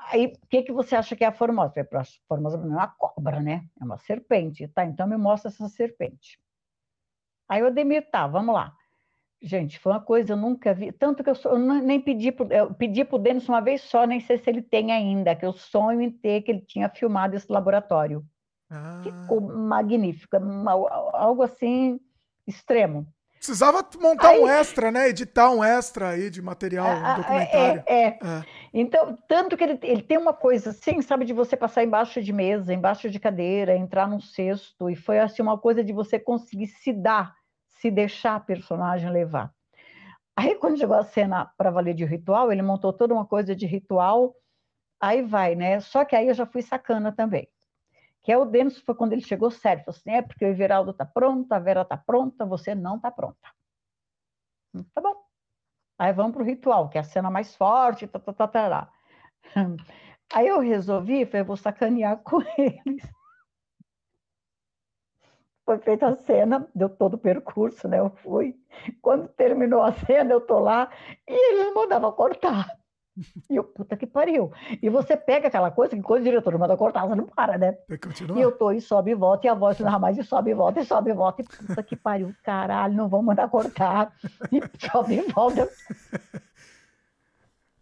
Aí, 0.09 0.26
o 0.26 0.47
que, 0.49 0.62
que 0.62 0.73
você 0.73 0.94
acha 0.94 1.17
que 1.17 1.25
é 1.25 1.26
a 1.26 1.33
formosa? 1.33 1.73
A 1.81 2.05
formosa 2.28 2.59
não 2.59 2.75
é 2.75 2.76
uma 2.76 2.89
cobra, 2.89 3.41
né? 3.41 3.67
É 3.81 3.85
uma 3.85 3.99
serpente, 3.99 4.68
tá? 4.68 4.85
Então 4.85 5.07
me 5.07 5.17
mostra 5.17 5.51
essa 5.51 5.68
serpente. 5.68 6.39
Aí 7.49 7.62
o 7.62 7.67
Ademir, 7.67 8.09
tá, 8.10 8.26
vamos 8.26 8.55
lá. 8.55 8.73
Gente, 9.43 9.78
foi 9.78 9.93
uma 9.93 10.01
coisa 10.01 10.33
eu 10.33 10.36
nunca 10.36 10.73
vi. 10.73 10.93
Tanto 10.93 11.23
que 11.23 11.31
eu, 11.31 11.35
sou, 11.35 11.52
eu 11.52 11.59
nem 11.59 12.01
pedi 12.01 12.33
para 12.33 12.57
eu 12.57 12.75
pedi 12.75 13.07
o 13.09 13.18
Denis 13.18 13.49
uma 13.49 13.60
vez 13.60 13.83
só, 13.83 14.07
nem 14.07 14.20
sei 14.20 14.39
se 14.39 14.49
ele 14.49 14.62
tem 14.62 14.93
ainda, 14.93 15.36
que 15.36 15.44
eu 15.44 15.52
sonho 15.52 16.01
em 16.01 16.10
ter 16.10 16.43
que 16.43 16.51
ele 16.51 16.62
tinha 16.62 16.89
filmado 16.89 17.36
esse 17.36 17.51
laboratório. 17.51 18.25
Ah. 18.70 19.01
Ficou 19.02 19.41
magnífico, 19.41 20.36
algo 21.12 21.43
assim 21.43 22.01
extremo. 22.47 23.07
Precisava 23.39 23.86
montar 24.00 24.31
aí, 24.31 24.40
um 24.40 24.48
extra, 24.48 24.90
né? 24.90 25.08
Editar 25.08 25.50
um 25.50 25.62
extra 25.62 26.10
aí 26.10 26.31
de 26.31 26.42
material, 26.42 26.89
um 26.89 27.16
documentário. 27.16 27.84
É, 27.86 28.05
é. 28.05 28.06
é. 28.08 28.44
Então, 28.73 29.16
tanto 29.28 29.56
que 29.56 29.65
ele, 29.65 29.78
ele 29.82 30.02
tem 30.02 30.18
uma 30.18 30.32
coisa 30.32 30.70
assim, 30.70 31.00
sabe, 31.02 31.24
de 31.24 31.32
você 31.32 31.56
passar 31.56 31.84
embaixo 31.84 32.23
de 32.23 32.32
mesa, 32.32 32.74
embaixo 32.74 33.08
de 33.08 33.20
cadeira, 33.20 33.76
entrar 33.76 34.08
num 34.08 34.20
cesto, 34.20 34.90
e 34.90 34.97
foi 34.97 35.18
assim 35.18 35.42
uma 35.42 35.58
coisa 35.58 35.84
de 35.84 35.92
você 35.92 36.18
conseguir 36.18 36.66
se 36.66 36.92
dar, 36.92 37.34
se 37.68 37.90
deixar 37.90 38.36
a 38.36 38.40
personagem 38.40 39.10
levar. 39.10 39.52
Aí, 40.36 40.55
quando 40.56 40.78
chegou 40.78 40.97
a 40.97 41.05
cena 41.05 41.50
para 41.56 41.70
valer 41.70 41.94
de 41.94 42.05
ritual, 42.05 42.52
ele 42.52 42.62
montou 42.62 42.92
toda 42.92 43.15
uma 43.15 43.26
coisa 43.26 43.55
de 43.55 43.66
ritual, 43.66 44.34
aí 45.00 45.23
vai, 45.23 45.55
né? 45.55 45.81
Só 45.81 46.05
que 46.05 46.16
aí 46.16 46.28
eu 46.28 46.34
já 46.34 46.47
fui 46.47 46.62
sacana 46.62 47.12
também 47.12 47.48
que 48.26 48.32
é 48.32 48.36
o 48.36 48.44
Denis, 48.44 48.80
foi 48.80 48.92
quando 48.96 49.12
ele 49.12 49.22
chegou 49.22 49.52
sério, 49.52 49.84
falou 49.84 49.96
assim, 49.96 50.10
é 50.10 50.20
porque 50.20 50.44
o 50.44 50.48
Everaldo 50.48 50.90
está 50.90 51.06
pronto, 51.06 51.52
a 51.52 51.60
Vera 51.60 51.82
está 51.82 51.96
pronta, 51.96 52.44
você 52.44 52.74
não 52.74 52.96
está 52.96 53.08
pronta. 53.08 53.55
Hum, 54.74 54.82
tá 54.92 55.00
bom. 55.00 55.14
Aí 55.96 56.12
vamos 56.12 56.32
para 56.32 56.42
o 56.42 56.44
ritual, 56.44 56.88
que 56.88 56.98
é 56.98 57.02
a 57.02 57.05
cena 57.05 57.30
mais 57.30 57.55
forte, 57.55 58.08
tá, 58.08 58.18
tá, 58.18 58.32
tá, 58.32 58.48
tá, 58.48 58.68
tá. 58.68 58.92
Aí 60.34 60.48
eu 60.48 60.58
resolvi, 60.58 61.24
falei, 61.24 61.44
vou 61.44 61.56
sacanear 61.56 62.16
com 62.26 62.40
eles. 62.58 63.08
Foi 65.64 65.78
feita 65.78 66.08
a 66.08 66.16
cena, 66.16 66.68
deu 66.74 66.88
todo 66.88 67.14
o 67.14 67.18
percurso, 67.18 67.86
né? 67.86 68.00
Eu 68.00 68.10
fui. 68.10 68.56
Quando 69.00 69.28
terminou 69.28 69.82
a 69.82 69.92
cena, 69.92 70.32
eu 70.32 70.40
tô 70.40 70.58
lá 70.58 70.90
e 71.28 71.52
eles 71.52 71.72
mandavam 71.72 72.10
cortar. 72.10 72.76
E 73.48 73.56
eu, 73.56 73.64
puta 73.64 73.96
que 73.96 74.06
pariu. 74.06 74.52
E 74.82 74.90
você 74.90 75.16
pega 75.16 75.48
aquela 75.48 75.70
coisa 75.70 75.96
que 75.96 76.02
quando 76.02 76.20
o 76.20 76.24
diretor 76.24 76.56
manda 76.58 76.76
cortar, 76.76 77.06
você 77.06 77.14
não 77.14 77.26
para, 77.26 77.56
né? 77.56 77.78
E 78.36 78.40
eu 78.40 78.52
tô 78.52 78.70
e 78.70 78.80
sobe 78.80 79.12
e 79.12 79.14
volta, 79.14 79.46
e 79.46 79.50
a 79.50 79.54
voz 79.54 79.78
não 79.78 79.98
mais, 79.98 80.18
e 80.18 80.24
sobe 80.24 80.50
e 80.50 80.54
volta, 80.54 80.80
e 80.80 80.84
sobe 80.84 81.10
e 81.10 81.14
volta, 81.14 81.42
e 81.42 81.44
puta 81.44 81.82
que 81.82 81.96
pariu, 81.96 82.34
caralho, 82.42 82.94
não 82.94 83.08
vão 83.08 83.22
mandar 83.22 83.48
cortar. 83.48 84.12
E 84.52 84.60
sobe 84.86 85.14
e 85.14 85.32
volta. 85.32 85.68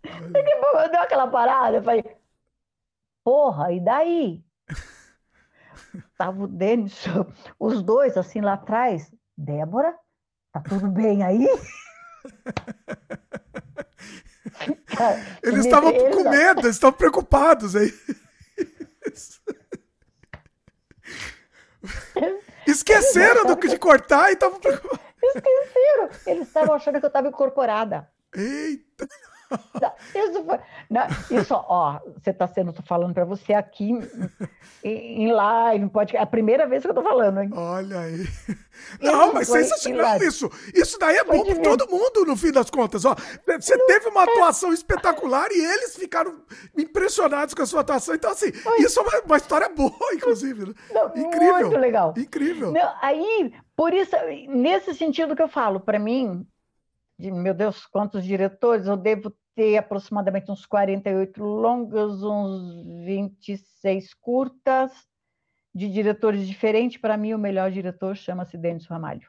E 0.05 0.89
deu 0.91 1.01
aquela 1.01 1.27
parada, 1.27 1.79
eu 1.79 1.83
falei, 1.83 2.05
porra, 3.25 3.73
e 3.73 3.81
daí? 3.81 4.45
Tava 6.17 6.45
o 6.45 6.47
Denis, 6.47 7.05
os 7.59 7.83
dois 7.83 8.17
assim 8.17 8.41
lá 8.41 8.55
atrás, 8.55 9.13
Débora, 9.37 9.95
tá 10.53 10.61
tudo 10.61 10.89
bem 10.89 11.23
aí? 11.23 11.47
eles 15.43 15.65
estavam 15.65 15.93
com 15.93 16.29
medo, 16.29 16.61
eles 16.61 16.77
estavam 16.77 16.97
preocupados 16.97 17.75
aí. 17.77 17.93
Esqueceram 22.67 23.47
do 23.47 23.57
que 23.57 23.69
de 23.69 23.79
cortar 23.79 24.31
e 24.31 24.35
estavam 24.35 24.59
preocupados. 24.59 25.05
Esqueceram. 25.23 26.11
Eles 26.27 26.49
estavam 26.49 26.75
achando 26.75 26.99
que 26.99 27.05
eu 27.05 27.09
estava 27.09 27.29
incorporada. 27.29 28.11
Eita! 28.35 29.07
Isso, 30.15 30.45
foi, 30.45 30.59
não, 30.91 31.03
isso 31.31 31.55
ó, 31.55 32.01
você 32.17 32.31
está 32.31 32.47
sendo, 32.47 32.73
tô 32.73 32.83
falando 32.83 33.13
para 33.13 33.25
você 33.25 33.53
aqui 33.53 33.91
em, 34.83 35.23
em 35.23 35.33
live, 35.33 35.89
pode, 35.89 36.17
é 36.17 36.21
a 36.21 36.27
primeira 36.27 36.67
vez 36.67 36.83
que 36.83 36.91
eu 36.91 36.95
tô 36.95 37.03
falando, 37.03 37.41
hein? 37.41 37.51
Olha 37.53 38.01
aí. 38.01 38.27
Não, 39.01 39.33
mas 39.33 39.49
sensacional 39.49 40.17
isso. 40.23 40.51
Isso 40.75 40.99
daí 40.99 41.17
é 41.17 41.25
bom 41.25 41.45
para 41.45 41.61
todo 41.61 41.89
mundo, 41.89 42.25
no 42.27 42.37
fim 42.37 42.53
das 42.53 42.71
contas. 42.71 43.05
Ó, 43.05 43.15
você 43.47 43.79
teve 43.87 44.09
uma 44.09 44.25
atuação 44.25 44.73
espetacular 44.73 45.51
e 45.51 45.65
eles 45.65 45.97
ficaram 45.97 46.41
impressionados 46.77 47.55
com 47.55 47.63
a 47.63 47.67
sua 47.67 47.81
atuação. 47.81 48.15
Então, 48.15 48.31
assim, 48.31 48.51
isso 48.79 48.99
é 48.99 49.03
uma, 49.03 49.21
uma 49.21 49.37
história 49.37 49.69
boa, 49.69 49.93
inclusive. 50.15 50.67
Né? 50.67 50.75
Não, 50.93 51.09
Incrível. 51.17 51.67
Muito 51.69 51.79
legal. 51.79 52.15
Incrível. 52.17 52.73
Não, 52.73 52.95
aí, 53.01 53.53
por 53.77 53.93
isso, 53.93 54.17
nesse 54.49 54.95
sentido 54.95 55.37
que 55.37 55.43
eu 55.43 55.49
falo, 55.49 55.81
para 55.81 55.99
mim, 55.99 56.47
de, 57.19 57.31
meu 57.31 57.55
Deus, 57.55 57.87
quantos 57.87 58.25
diretores, 58.25 58.87
eu 58.87 58.97
devo 58.97 59.33
ter 59.55 59.77
aproximadamente 59.77 60.51
uns 60.51 60.67
48 60.67 61.43
longas, 61.43 62.23
uns 62.23 63.05
26 63.05 64.15
curtas, 64.15 64.93
de 65.75 65.89
diretores 65.91 66.47
diferentes. 66.47 67.01
Para 67.01 67.17
mim, 67.17 67.35
o 67.35 67.39
melhor 67.39 67.71
diretor 67.71 68.17
chama-se 68.17 68.57
Denis 68.57 68.87
Ramalho. 68.87 69.29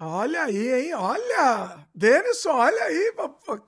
Olha 0.00 0.44
aí, 0.44 0.86
hein? 0.86 0.94
Olha! 0.94 1.88
Denison, 1.94 2.52
olha 2.52 2.84
aí, 2.84 3.14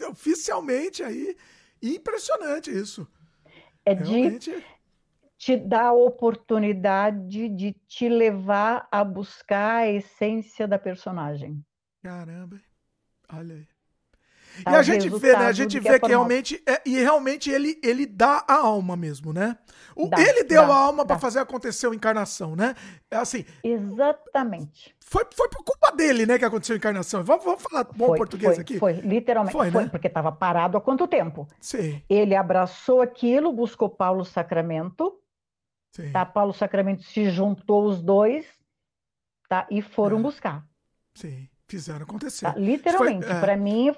oficialmente 0.09 1.03
aí. 1.03 1.37
Impressionante 1.83 2.70
isso. 2.70 3.07
É 3.85 3.95
Realmente... 3.95 4.51
de 4.53 4.65
te 5.37 5.57
dar 5.57 5.87
a 5.87 5.93
oportunidade 5.93 7.49
de 7.49 7.73
te 7.89 8.09
levar 8.11 8.87
a 8.93 9.03
buscar 9.03 9.79
a 9.79 9.89
essência 9.89 10.69
da 10.69 10.79
personagem. 10.79 11.65
Caramba. 12.03 12.61
Olha 13.33 13.55
aí. 13.55 13.67
E 14.67 14.75
a 14.75 14.83
gente 14.83 15.09
vê, 15.09 15.37
né? 15.37 15.47
A 15.47 15.53
gente 15.53 15.79
vê 15.79 15.93
que, 15.95 16.01
que 16.01 16.09
realmente. 16.09 16.63
É, 16.67 16.81
e 16.85 16.99
realmente 16.99 17.51
ele, 17.51 17.79
ele 17.83 18.07
dá 18.07 18.45
a 18.47 18.55
alma 18.55 18.97
mesmo, 18.97 19.33
né? 19.33 19.57
O, 19.95 20.09
dá, 20.09 20.21
ele 20.21 20.45
deu 20.45 20.67
dá, 20.67 20.73
a 20.73 20.77
alma 20.77 21.05
para 21.05 21.19
fazer 21.19 21.39
acontecer 21.41 21.87
a 21.87 21.95
encarnação, 21.95 22.55
né? 22.57 22.75
É 23.11 23.17
assim. 23.17 23.45
Exatamente. 23.63 24.95
Foi, 25.01 25.25
foi 25.35 25.49
por 25.49 25.65
culpa 25.65 25.91
dele, 25.97 26.25
né, 26.25 26.39
que 26.39 26.45
aconteceu 26.45 26.75
a 26.75 26.77
encarnação. 26.77 27.25
Vamos, 27.25 27.45
vamos 27.45 27.63
falar 27.63 27.85
bom 27.85 28.07
foi, 28.07 28.17
português 28.17 28.55
foi, 28.55 28.63
aqui? 28.63 28.79
Foi, 28.79 28.93
literalmente. 28.93 29.53
Foi, 29.53 29.71
foi 29.71 29.85
né? 29.85 29.89
porque 29.91 30.07
estava 30.07 30.31
parado 30.31 30.77
há 30.77 30.81
quanto 30.81 31.09
tempo? 31.09 31.49
Sim. 31.61 32.01
Ele 32.09 32.37
abraçou 32.37 33.03
aquilo, 33.03 33.53
buscou 33.53 33.89
Paulo 33.89 34.25
Sacramento. 34.25 35.19
Sim. 35.97 36.13
Tá? 36.13 36.25
Paulo 36.25 36.53
Sacramento 36.53 37.03
se 37.03 37.29
juntou 37.29 37.87
os 37.87 38.01
dois, 38.01 38.47
tá? 39.49 39.67
E 39.69 39.83
foram 39.83 40.19
é. 40.19 40.23
buscar. 40.23 40.65
Sim. 41.15 41.49
Fizeram 41.71 42.03
acontecer. 42.03 42.47
Tá, 42.47 42.55
literalmente, 42.57 43.27
é... 43.27 43.41
para 43.41 43.57
mim, 43.57 43.95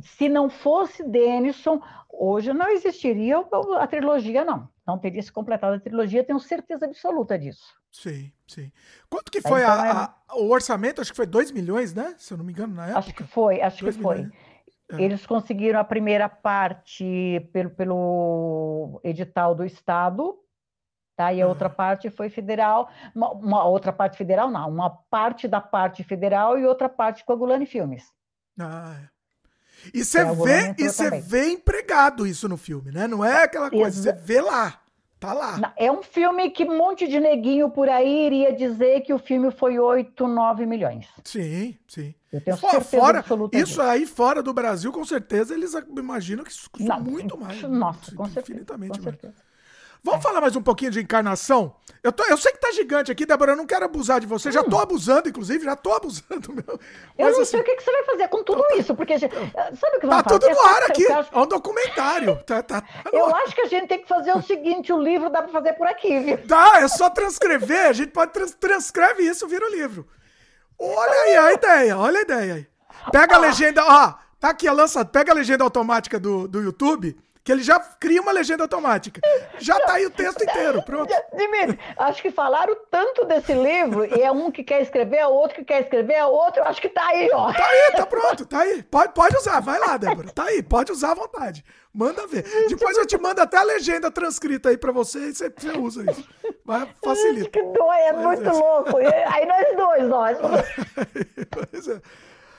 se 0.00 0.28
não 0.28 0.50
fosse 0.50 1.02
Denison, 1.02 1.80
hoje 2.10 2.52
não 2.52 2.68
existiria 2.68 3.38
a 3.78 3.86
trilogia, 3.86 4.44
não. 4.44 4.68
Não 4.86 4.98
teria 4.98 5.22
se 5.22 5.32
completado 5.32 5.76
a 5.76 5.80
trilogia, 5.80 6.22
tenho 6.22 6.38
certeza 6.38 6.84
absoluta 6.84 7.38
disso. 7.38 7.74
Sim, 7.90 8.30
sim. 8.46 8.70
Quanto 9.08 9.32
que 9.32 9.40
foi 9.40 9.62
então, 9.62 9.72
a, 9.72 9.86
é 9.86 9.90
a, 9.90 10.14
o 10.36 10.50
orçamento? 10.50 11.00
Acho 11.00 11.10
que 11.10 11.16
foi 11.16 11.26
2 11.26 11.50
milhões, 11.52 11.94
né? 11.94 12.14
Se 12.18 12.34
eu 12.34 12.38
não 12.38 12.44
me 12.44 12.52
engano, 12.52 12.74
na 12.74 12.84
época. 12.84 12.98
Acho 12.98 13.14
que 13.14 13.24
foi, 13.24 13.62
acho 13.62 13.84
que 13.84 13.92
foi. 13.92 14.30
É. 14.92 15.02
Eles 15.02 15.24
conseguiram 15.24 15.80
a 15.80 15.84
primeira 15.84 16.28
parte 16.28 17.48
pelo, 17.52 17.70
pelo 17.70 19.00
edital 19.02 19.54
do 19.54 19.64
Estado, 19.64 20.38
tá? 21.16 21.32
E 21.32 21.40
a 21.40 21.46
outra 21.46 21.70
parte 21.70 22.10
foi 22.10 22.28
federal, 22.28 22.90
uma, 23.14 23.32
uma, 23.32 23.64
outra 23.64 23.92
parte 23.92 24.18
federal 24.18 24.50
não, 24.50 24.68
uma 24.68 24.90
parte 24.90 25.48
da 25.48 25.60
parte 25.60 26.04
federal 26.04 26.58
e 26.58 26.66
outra 26.66 26.88
parte 26.88 27.24
com 27.24 27.32
a 27.32 27.36
Gulani 27.36 27.64
Filmes. 27.64 28.12
Ah, 28.60 28.96
é. 29.02 29.13
E 29.92 30.04
você 30.04 30.24
vê, 30.24 30.74
e 30.78 30.88
você 30.88 31.10
vê 31.20 31.48
empregado 31.48 32.26
isso 32.26 32.48
no 32.48 32.56
filme, 32.56 32.90
né? 32.90 33.06
Não 33.06 33.24
é 33.24 33.44
aquela 33.44 33.70
coisa, 33.70 34.00
você 34.00 34.12
vê 34.12 34.40
lá. 34.40 34.80
Tá 35.20 35.32
lá. 35.32 35.72
É 35.78 35.90
um 35.90 36.02
filme 36.02 36.50
que 36.50 36.64
um 36.64 36.76
monte 36.76 37.08
de 37.08 37.18
neguinho 37.18 37.70
por 37.70 37.88
aí 37.88 38.26
iria 38.26 38.52
dizer 38.52 39.00
que 39.00 39.12
o 39.12 39.18
filme 39.18 39.50
foi 39.50 39.78
8, 39.78 40.28
9 40.28 40.66
milhões. 40.66 41.06
Sim, 41.24 41.78
sim. 41.88 42.14
Eu 42.30 42.42
tenho 42.42 42.56
fora, 42.58 42.72
certeza 42.72 43.00
fora, 43.00 43.18
absoluta 43.20 43.56
Isso 43.56 43.80
aí 43.80 44.04
fora 44.06 44.42
do 44.42 44.52
Brasil, 44.52 44.92
com 44.92 45.04
certeza, 45.04 45.54
eles 45.54 45.72
imaginam 45.96 46.44
que 46.44 46.50
isso 46.50 46.68
custa 46.68 46.98
muito 46.98 47.38
mais. 47.38 47.62
Nossa, 47.62 48.14
com 48.14 48.24
certeza. 48.26 48.52
Infinitamente 48.52 49.00
mais. 49.00 49.18
Certeza. 49.18 49.42
Vamos 50.02 50.22
falar 50.22 50.42
mais 50.42 50.54
um 50.54 50.62
pouquinho 50.62 50.90
de 50.90 51.00
encarnação? 51.00 51.74
Eu, 52.04 52.12
tô, 52.12 52.22
eu 52.24 52.36
sei 52.36 52.52
que 52.52 52.60
tá 52.60 52.70
gigante 52.70 53.10
aqui, 53.10 53.24
Débora, 53.24 53.52
eu 53.52 53.56
não 53.56 53.64
quero 53.64 53.86
abusar 53.86 54.20
de 54.20 54.26
você. 54.26 54.52
Já 54.52 54.62
tô 54.62 54.76
hum. 54.76 54.80
abusando, 54.80 55.26
inclusive, 55.26 55.64
já 55.64 55.74
tô 55.74 55.90
abusando. 55.90 56.52
Meu. 56.52 56.78
eu 57.16 57.32
não 57.32 57.40
assim, 57.40 57.52
sei 57.52 57.60
o 57.60 57.64
que, 57.64 57.76
que, 57.76 57.82
você 57.82 57.90
vai 57.90 58.04
fazer 58.04 58.28
com 58.28 58.44
tudo 58.44 58.62
tá, 58.62 58.76
isso, 58.76 58.94
porque 58.94 59.18
sabe 59.18 59.32
o 59.96 60.00
que 60.00 60.06
Tá 60.06 60.22
tudo 60.22 60.50
no 60.50 60.60
ar 60.60 60.82
aqui, 60.82 61.06
é 61.10 61.38
um 61.38 61.46
documentário. 61.46 62.36
Tá, 62.44 62.62
tá, 62.62 62.82
tá 62.82 63.10
eu 63.10 63.34
acho 63.36 63.54
que 63.54 63.62
a 63.62 63.68
gente 63.68 63.88
tem 63.88 64.02
que 64.02 64.06
fazer 64.06 64.36
o 64.36 64.42
seguinte, 64.42 64.92
o 64.92 65.00
livro 65.00 65.30
dá 65.30 65.40
para 65.40 65.50
fazer 65.50 65.72
por 65.72 65.86
aqui, 65.86 66.20
viu? 66.20 66.36
Dá, 66.44 66.72
é 66.82 66.88
só 66.88 67.08
transcrever, 67.08 67.88
a 67.88 67.92
gente 67.94 68.10
pode 68.10 68.32
trans, 68.32 68.52
transcreve 68.52 69.22
isso, 69.22 69.48
vira 69.48 69.66
o 69.66 69.70
livro. 69.70 70.06
Olha 70.78 71.22
aí 71.22 71.36
a 71.38 71.52
ideia, 71.54 71.96
olha 71.96 72.18
a 72.18 72.22
ideia 72.22 72.54
aí. 72.54 72.66
Pega 73.10 73.36
a 73.36 73.38
legenda, 73.38 73.82
ó, 73.82 74.12
tá 74.38 74.50
aqui 74.50 74.68
a 74.68 74.72
lança, 74.72 75.06
pega 75.06 75.32
a 75.32 75.34
legenda 75.34 75.64
automática 75.64 76.20
do, 76.20 76.46
do 76.46 76.60
YouTube 76.60 77.16
que 77.44 77.52
ele 77.52 77.62
já 77.62 77.78
cria 77.78 78.22
uma 78.22 78.32
legenda 78.32 78.64
automática. 78.64 79.20
Já 79.58 79.78
tá 79.80 79.94
aí 79.94 80.06
o 80.06 80.10
texto 80.10 80.42
inteiro, 80.42 80.82
pronto. 80.82 81.14
Dimitri, 81.36 81.78
acho 81.98 82.22
que 82.22 82.30
falaram 82.30 82.74
tanto 82.90 83.26
desse 83.26 83.52
livro, 83.52 84.06
e 84.06 84.22
é 84.22 84.32
um 84.32 84.50
que 84.50 84.64
quer 84.64 84.80
escrever, 84.80 85.18
é 85.18 85.26
outro 85.26 85.56
que 85.56 85.64
quer 85.64 85.82
escrever, 85.82 86.14
é 86.14 86.24
outro, 86.24 86.62
acho 86.64 86.80
que 86.80 86.88
tá 86.88 87.06
aí, 87.06 87.30
ó. 87.32 87.52
Tá 87.52 87.66
aí, 87.66 87.92
tá 87.94 88.06
pronto, 88.06 88.46
tá 88.46 88.60
aí. 88.60 88.82
Pode, 88.82 89.12
pode 89.12 89.36
usar, 89.36 89.60
vai 89.60 89.78
lá, 89.78 89.98
Débora. 89.98 90.32
Tá 90.32 90.44
aí, 90.44 90.62
pode 90.62 90.90
usar 90.90 91.12
à 91.12 91.14
vontade. 91.14 91.62
Manda 91.92 92.26
ver. 92.26 92.42
Depois 92.68 92.96
eu 92.96 93.06
te 93.06 93.18
mando 93.18 93.42
até 93.42 93.58
a 93.58 93.62
legenda 93.62 94.10
transcrita 94.10 94.70
aí 94.70 94.78
pra 94.78 94.90
você 94.90 95.28
e 95.28 95.34
você, 95.34 95.50
você 95.50 95.70
usa 95.78 96.10
isso. 96.10 96.28
Vai, 96.64 96.88
facilita. 97.04 97.50
Que 97.50 97.62
dói, 97.62 98.00
é 98.00 98.12
Mas 98.12 98.24
muito 98.24 98.48
é. 98.48 98.52
louco. 98.52 98.96
Aí 98.96 99.46
nós 99.46 99.76
dois, 99.76 100.08
nós. 100.08 100.38
Pois 101.70 101.88
é. 101.88 102.00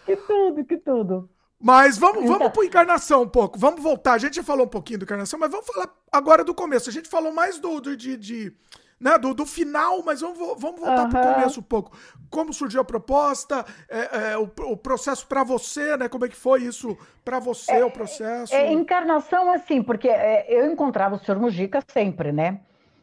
Que 0.05 0.15
tudo, 0.15 0.63
que 0.63 0.77
tudo. 0.77 1.29
Mas 1.59 1.97
vamos, 1.97 2.23
então... 2.23 2.37
vamos 2.37 2.53
para 2.53 2.65
encarnação 2.65 3.23
um 3.23 3.27
pouco. 3.27 3.57
Vamos 3.57 3.81
voltar. 3.81 4.13
A 4.13 4.17
gente 4.17 4.35
já 4.35 4.43
falou 4.43 4.65
um 4.65 4.69
pouquinho 4.69 4.99
do 4.99 5.03
encarnação, 5.03 5.39
mas 5.39 5.51
vamos 5.51 5.65
falar 5.65 5.89
agora 6.11 6.43
do 6.43 6.53
começo. 6.53 6.89
A 6.89 6.93
gente 6.93 7.09
falou 7.09 7.33
mais 7.33 7.59
do, 7.59 7.79
do 7.79 7.95
de, 7.95 8.17
de 8.17 8.53
né, 8.99 9.17
do, 9.17 9.33
do, 9.33 9.45
final, 9.45 10.01
mas 10.03 10.21
vamos, 10.21 10.37
vamos 10.37 10.79
voltar 10.79 11.03
uhum. 11.03 11.09
para 11.09 11.31
o 11.31 11.33
começo 11.35 11.59
um 11.59 11.63
pouco. 11.63 11.97
Como 12.29 12.53
surgiu 12.53 12.81
a 12.81 12.85
proposta, 12.85 13.65
é, 13.89 14.31
é, 14.31 14.37
o, 14.37 14.49
o, 14.71 14.77
processo 14.77 15.25
para 15.27 15.43
você, 15.43 15.97
né? 15.97 16.09
Como 16.09 16.25
é 16.25 16.29
que 16.29 16.35
foi 16.35 16.63
isso 16.63 16.97
para 17.23 17.39
você, 17.39 17.73
é, 17.73 17.85
o 17.85 17.91
processo? 17.91 18.53
É, 18.53 18.71
encarnação, 18.71 19.51
assim, 19.51 19.81
porque 19.81 20.09
é, 20.09 20.45
eu 20.49 20.71
encontrava 20.71 21.15
o 21.15 21.19
senhor 21.19 21.39
Mujica 21.39 21.81
sempre, 21.87 22.31
né? 22.31 22.61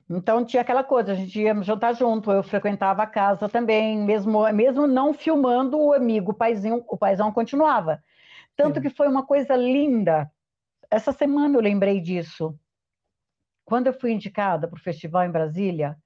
Então 0.08 0.44
tinha 0.44 0.60
aquela 0.60 0.84
coisa, 0.84 1.12
a 1.12 1.14
gente 1.14 1.40
ia 1.40 1.54
jantar 1.62 1.94
junto, 1.94 2.30
eu 2.30 2.42
frequentava 2.42 3.02
a 3.02 3.06
casa 3.06 3.48
também, 3.48 3.98
mesmo, 3.98 4.50
mesmo 4.52 4.86
não 4.86 5.14
filmando 5.14 5.78
o 5.78 5.92
amigo, 5.92 6.32
o 6.32 6.34
paizinho, 6.34 6.84
o 6.86 6.96
paizão 6.96 7.32
continuava. 7.32 8.02
Tanto 8.56 8.80
que 8.80 8.90
foi 8.90 9.08
uma 9.08 9.24
coisa 9.24 9.56
linda. 9.56 10.30
Essa 10.90 11.12
semana 11.12 11.56
eu 11.56 11.60
lembrei 11.60 12.00
disso. 12.00 12.58
Quando 13.64 13.86
eu 13.86 13.92
fui 13.92 14.12
indicada 14.12 14.68
para 14.68 14.76
o 14.76 14.82
festival 14.82 15.24
em 15.24 15.30
Brasília, 15.30 15.96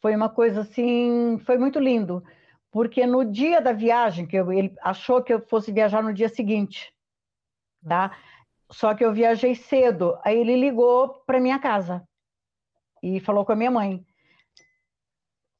foi 0.00 0.14
uma 0.14 0.28
coisa 0.28 0.60
assim, 0.60 1.38
foi 1.46 1.56
muito 1.56 1.78
lindo, 1.78 2.22
porque 2.70 3.06
no 3.06 3.24
dia 3.24 3.60
da 3.60 3.72
viagem, 3.72 4.26
que 4.26 4.36
eu, 4.36 4.52
ele 4.52 4.74
achou 4.82 5.22
que 5.22 5.32
eu 5.32 5.40
fosse 5.40 5.72
viajar 5.72 6.02
no 6.02 6.12
dia 6.12 6.28
seguinte, 6.28 6.92
tá? 7.86 8.16
Só 8.70 8.94
que 8.94 9.04
eu 9.04 9.12
viajei 9.12 9.54
cedo, 9.54 10.18
aí 10.24 10.38
ele 10.38 10.56
ligou 10.56 11.22
para 11.26 11.40
minha 11.40 11.58
casa 11.58 12.06
e 13.02 13.20
falou 13.20 13.44
com 13.44 13.52
a 13.52 13.56
minha 13.56 13.70
mãe 13.70 14.04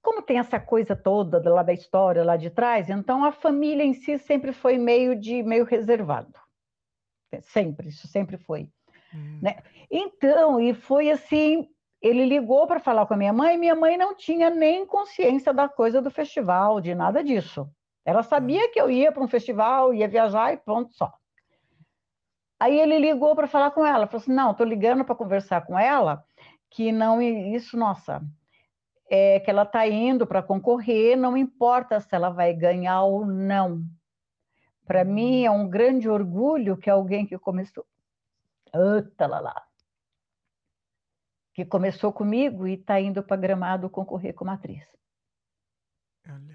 como 0.04 0.20
tem 0.20 0.38
essa 0.38 0.60
coisa 0.60 0.94
toda 0.94 1.42
lá 1.51 1.62
da 1.62 1.72
história 1.72 2.22
lá 2.22 2.37
de 2.37 2.51
trás, 2.51 2.90
então 2.90 3.24
a 3.24 3.33
família 3.33 3.83
em 3.83 3.94
si 3.94 4.19
sempre 4.19 4.53
foi 4.53 4.76
meio 4.76 5.19
de 5.19 5.42
meio 5.42 5.65
reservado. 5.65 6.33
Sempre, 7.40 7.88
isso 7.88 8.06
sempre 8.06 8.37
foi. 8.37 8.69
Hum. 9.12 9.40
Né? 9.42 9.56
Então, 9.90 10.60
e 10.60 10.74
foi 10.74 11.10
assim, 11.10 11.67
ele 12.01 12.26
ligou 12.26 12.67
para 12.67 12.78
falar 12.78 13.06
com 13.06 13.15
a 13.15 13.17
minha 13.17 13.33
mãe, 13.33 13.54
e 13.54 13.58
minha 13.58 13.74
mãe 13.74 13.97
não 13.97 14.15
tinha 14.15 14.51
nem 14.51 14.87
consciência 14.87 15.53
da 15.53 15.69
coisa 15.69 16.01
do 16.03 16.10
festival, 16.10 16.81
de 16.81 16.94
nada 16.94 17.24
disso. 17.24 17.69
Ela 18.04 18.22
sabia 18.22 18.67
hum. 18.67 18.70
que 18.72 18.81
eu 18.81 18.90
ia 18.90 19.10
para 19.10 19.24
um 19.24 19.28
festival, 19.28 19.94
ia 19.94 20.06
viajar 20.06 20.53
e 20.53 20.58
pronto, 20.58 20.92
só. 20.94 21.12
Aí 22.60 22.78
ele 22.78 22.99
ligou 22.99 23.35
para 23.35 23.49
falar 23.49 23.70
com 23.72 23.85
ela, 23.85 24.06
falou 24.06 24.22
assim: 24.22 24.33
"Não, 24.33 24.53
estou 24.53 24.67
ligando 24.67 25.04
para 25.04 25.15
conversar 25.15 25.67
com 25.67 25.78
ela, 25.78 26.24
que 26.70 26.92
não 26.92 27.20
isso, 27.20 27.76
nossa, 27.76 28.22
é, 29.10 29.40
que 29.40 29.51
ela 29.51 29.62
está 29.62 29.87
indo 29.87 30.26
para 30.26 30.42
concorrer, 30.42 31.17
não 31.17 31.37
importa 31.37 32.01
se 32.01 32.15
ela 32.15 32.31
vai 32.31 32.53
ganhar 32.54 33.03
ou 33.03 33.26
não. 33.26 33.85
Para 34.87 35.04
mim 35.04 35.44
é 35.44 35.51
um 35.51 35.69
grande 35.69 36.08
orgulho 36.08 36.76
que 36.76 36.90
alguém 36.90 37.26
que 37.26 37.38
começou. 37.38 37.87
Ota 38.74 39.26
lá 39.26 39.40
lá. 39.40 39.67
Que 41.53 41.65
começou 41.65 42.12
comigo 42.12 42.67
e 42.67 42.74
está 42.74 43.01
indo 43.01 43.22
para 43.22 43.37
Gramado 43.37 43.88
concorrer 43.88 44.35
como 44.35 44.51
atriz. 44.51 44.85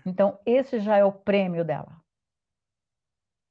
Então, 0.05 0.39
esse 0.45 0.79
já 0.79 0.97
é 0.97 1.03
o 1.03 1.11
prêmio 1.11 1.63
dela. 1.63 2.01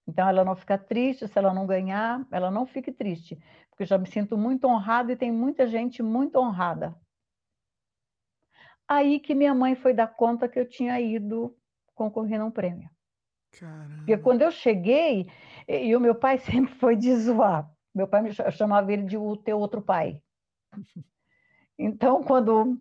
Então, 0.06 0.28
ela 0.28 0.44
não 0.44 0.56
fica 0.56 0.76
triste 0.76 1.28
se 1.28 1.38
ela 1.38 1.54
não 1.54 1.66
ganhar, 1.66 2.26
ela 2.31 2.50
não 2.50 2.66
fique 2.66 2.90
triste, 2.90 3.36
porque 3.70 3.84
eu 3.84 3.86
já 3.86 3.98
me 3.98 4.06
sinto 4.06 4.36
muito 4.36 4.66
honrada 4.66 5.12
e 5.12 5.16
tem 5.16 5.31
muita 5.31 5.66
gente 5.66 6.02
muito 6.02 6.36
honrada 6.38 6.97
Aí 8.88 9.21
que 9.21 9.35
minha 9.35 9.54
mãe 9.54 9.74
foi 9.74 9.92
dar 9.92 10.08
conta 10.08 10.49
que 10.49 10.58
eu 10.58 10.67
tinha 10.67 10.99
ido 10.99 11.54
concorrer 11.94 12.38
num 12.38 12.51
prêmio. 12.51 12.90
Caramba. 13.53 13.97
Porque 13.97 14.17
quando 14.17 14.42
eu 14.42 14.51
cheguei, 14.51 15.31
e, 15.69 15.94
o 15.94 16.01
meu 16.01 16.15
pai 16.15 16.38
sempre 16.40 16.74
foi 16.74 16.97
de 16.97 17.15
zoar. 17.17 17.71
Meu 17.94 18.08
pai 18.08 18.22
me 18.22 18.33
chamava 18.33 18.92
ele 18.92 19.03
de 19.03 19.17
o 19.17 19.37
teu 19.37 19.58
outro 19.58 19.83
pai. 19.83 20.22
Então, 21.81 22.24
quando 22.24 22.76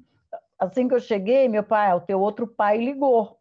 assim 0.58 0.88
que 0.88 0.96
eu 0.96 1.00
cheguei, 1.00 1.48
meu 1.48 1.64
pai, 1.64 1.94
o 1.94 2.02
teu 2.02 2.20
outro 2.20 2.48
pai 2.48 2.80
ligou. 2.80 3.40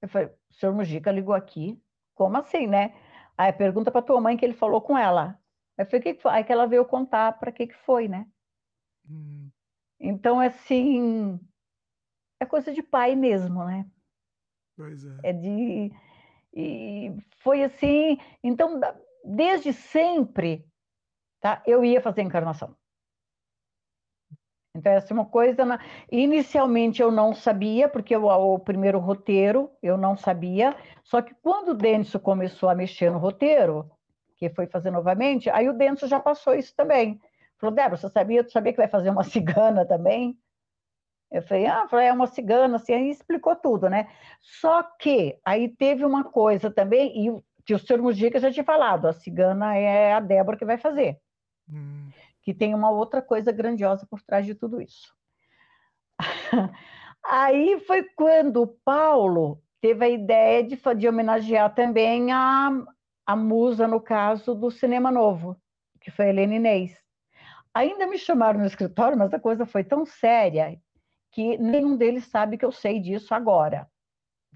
Eu 0.00 0.08
falei, 0.08 0.28
o 0.28 0.54
senhor 0.54 0.74
Mujica 0.74 1.12
ligou 1.12 1.34
aqui? 1.34 1.78
Como 2.14 2.38
assim, 2.38 2.66
né? 2.66 2.94
Aí 3.36 3.52
pergunta 3.52 3.90
para 3.90 4.00
tua 4.00 4.18
mãe 4.18 4.34
que 4.34 4.46
ele 4.46 4.54
falou 4.54 4.80
com 4.80 4.96
ela. 4.96 5.38
Aí, 5.76 5.84
falei, 5.84 6.00
que 6.00 6.14
que 6.14 6.22
foi? 6.22 6.32
Aí 6.32 6.42
que 6.42 6.50
ela 6.50 6.66
veio 6.66 6.86
contar 6.86 7.38
para 7.38 7.52
que 7.52 7.66
que 7.66 7.76
foi, 7.76 8.08
né? 8.08 8.26
Hum. 9.10 9.47
Então, 10.00 10.38
assim, 10.40 11.38
é 12.40 12.46
coisa 12.46 12.72
de 12.72 12.82
pai 12.82 13.16
mesmo, 13.16 13.64
né? 13.64 13.86
Pois 14.76 15.04
é. 15.04 15.18
É 15.24 15.32
de. 15.32 15.92
E 16.54 17.12
foi 17.38 17.64
assim. 17.64 18.18
Então, 18.42 18.80
desde 19.24 19.72
sempre, 19.72 20.64
tá? 21.40 21.62
Eu 21.66 21.84
ia 21.84 22.00
fazer 22.00 22.22
encarnação. 22.22 22.76
Então, 24.74 24.92
essa 24.92 25.12
é 25.12 25.14
uma 25.14 25.26
coisa. 25.26 25.64
Na... 25.64 25.80
Inicialmente 26.10 27.02
eu 27.02 27.10
não 27.10 27.34
sabia, 27.34 27.88
porque 27.88 28.16
o, 28.16 28.26
o 28.26 28.58
primeiro 28.60 29.00
roteiro 29.00 29.70
eu 29.82 29.96
não 29.96 30.16
sabia. 30.16 30.76
Só 31.02 31.20
que 31.20 31.34
quando 31.42 31.70
o 31.70 31.74
Denso 31.74 32.20
começou 32.20 32.68
a 32.68 32.74
mexer 32.74 33.10
no 33.10 33.18
roteiro, 33.18 33.90
que 34.36 34.48
foi 34.50 34.68
fazer 34.68 34.92
novamente, 34.92 35.50
aí 35.50 35.68
o 35.68 35.76
Denso 35.76 36.06
já 36.06 36.20
passou 36.20 36.54
isso 36.54 36.74
também. 36.76 37.20
Falou, 37.58 37.74
Débora, 37.74 37.96
você 37.96 38.08
sabia, 38.08 38.44
tu 38.44 38.52
sabia 38.52 38.72
que 38.72 38.78
vai 38.78 38.88
fazer 38.88 39.10
uma 39.10 39.24
cigana 39.24 39.84
também? 39.84 40.38
Eu 41.30 41.42
falei, 41.42 41.66
ah, 41.66 41.86
é 41.92 42.12
uma 42.12 42.26
cigana, 42.26 42.76
assim, 42.76 42.94
aí 42.94 43.10
explicou 43.10 43.54
tudo, 43.54 43.90
né? 43.90 44.08
Só 44.40 44.82
que 44.82 45.38
aí 45.44 45.68
teve 45.68 46.04
uma 46.04 46.24
coisa 46.24 46.70
também, 46.70 47.26
e 47.26 47.42
que 47.66 47.74
o 47.74 47.78
senhor 47.78 48.00
Mujica 48.00 48.40
já 48.40 48.50
tinha 48.50 48.64
falado, 48.64 49.06
a 49.06 49.12
cigana 49.12 49.76
é 49.76 50.14
a 50.14 50.20
Débora 50.20 50.56
que 50.56 50.64
vai 50.64 50.78
fazer. 50.78 51.20
Hum. 51.70 52.08
Que 52.40 52.54
tem 52.54 52.74
uma 52.74 52.90
outra 52.90 53.20
coisa 53.20 53.52
grandiosa 53.52 54.06
por 54.08 54.22
trás 54.22 54.46
de 54.46 54.54
tudo 54.54 54.80
isso. 54.80 55.14
aí 57.22 57.78
foi 57.80 58.04
quando 58.16 58.62
o 58.62 58.66
Paulo 58.66 59.62
teve 59.82 60.04
a 60.06 60.08
ideia 60.08 60.64
de, 60.64 60.80
de 60.96 61.08
homenagear 61.08 61.74
também 61.74 62.32
a, 62.32 62.70
a 63.26 63.36
musa, 63.36 63.86
no 63.86 64.00
caso, 64.00 64.54
do 64.54 64.70
Cinema 64.70 65.12
Novo, 65.12 65.60
que 66.00 66.10
foi 66.10 66.26
a 66.26 66.28
Helena 66.30 66.54
Inês. 66.54 67.07
Ainda 67.74 68.06
me 68.06 68.18
chamaram 68.18 68.60
no 68.60 68.66
escritório, 68.66 69.16
mas 69.16 69.32
a 69.32 69.38
coisa 69.38 69.66
foi 69.66 69.84
tão 69.84 70.04
séria 70.04 70.78
que 71.30 71.58
nenhum 71.58 71.96
deles 71.96 72.26
sabe 72.26 72.56
que 72.56 72.64
eu 72.64 72.72
sei 72.72 73.00
disso 73.00 73.34
agora, 73.34 73.88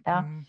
tá? 0.02 0.22
Hum. 0.22 0.42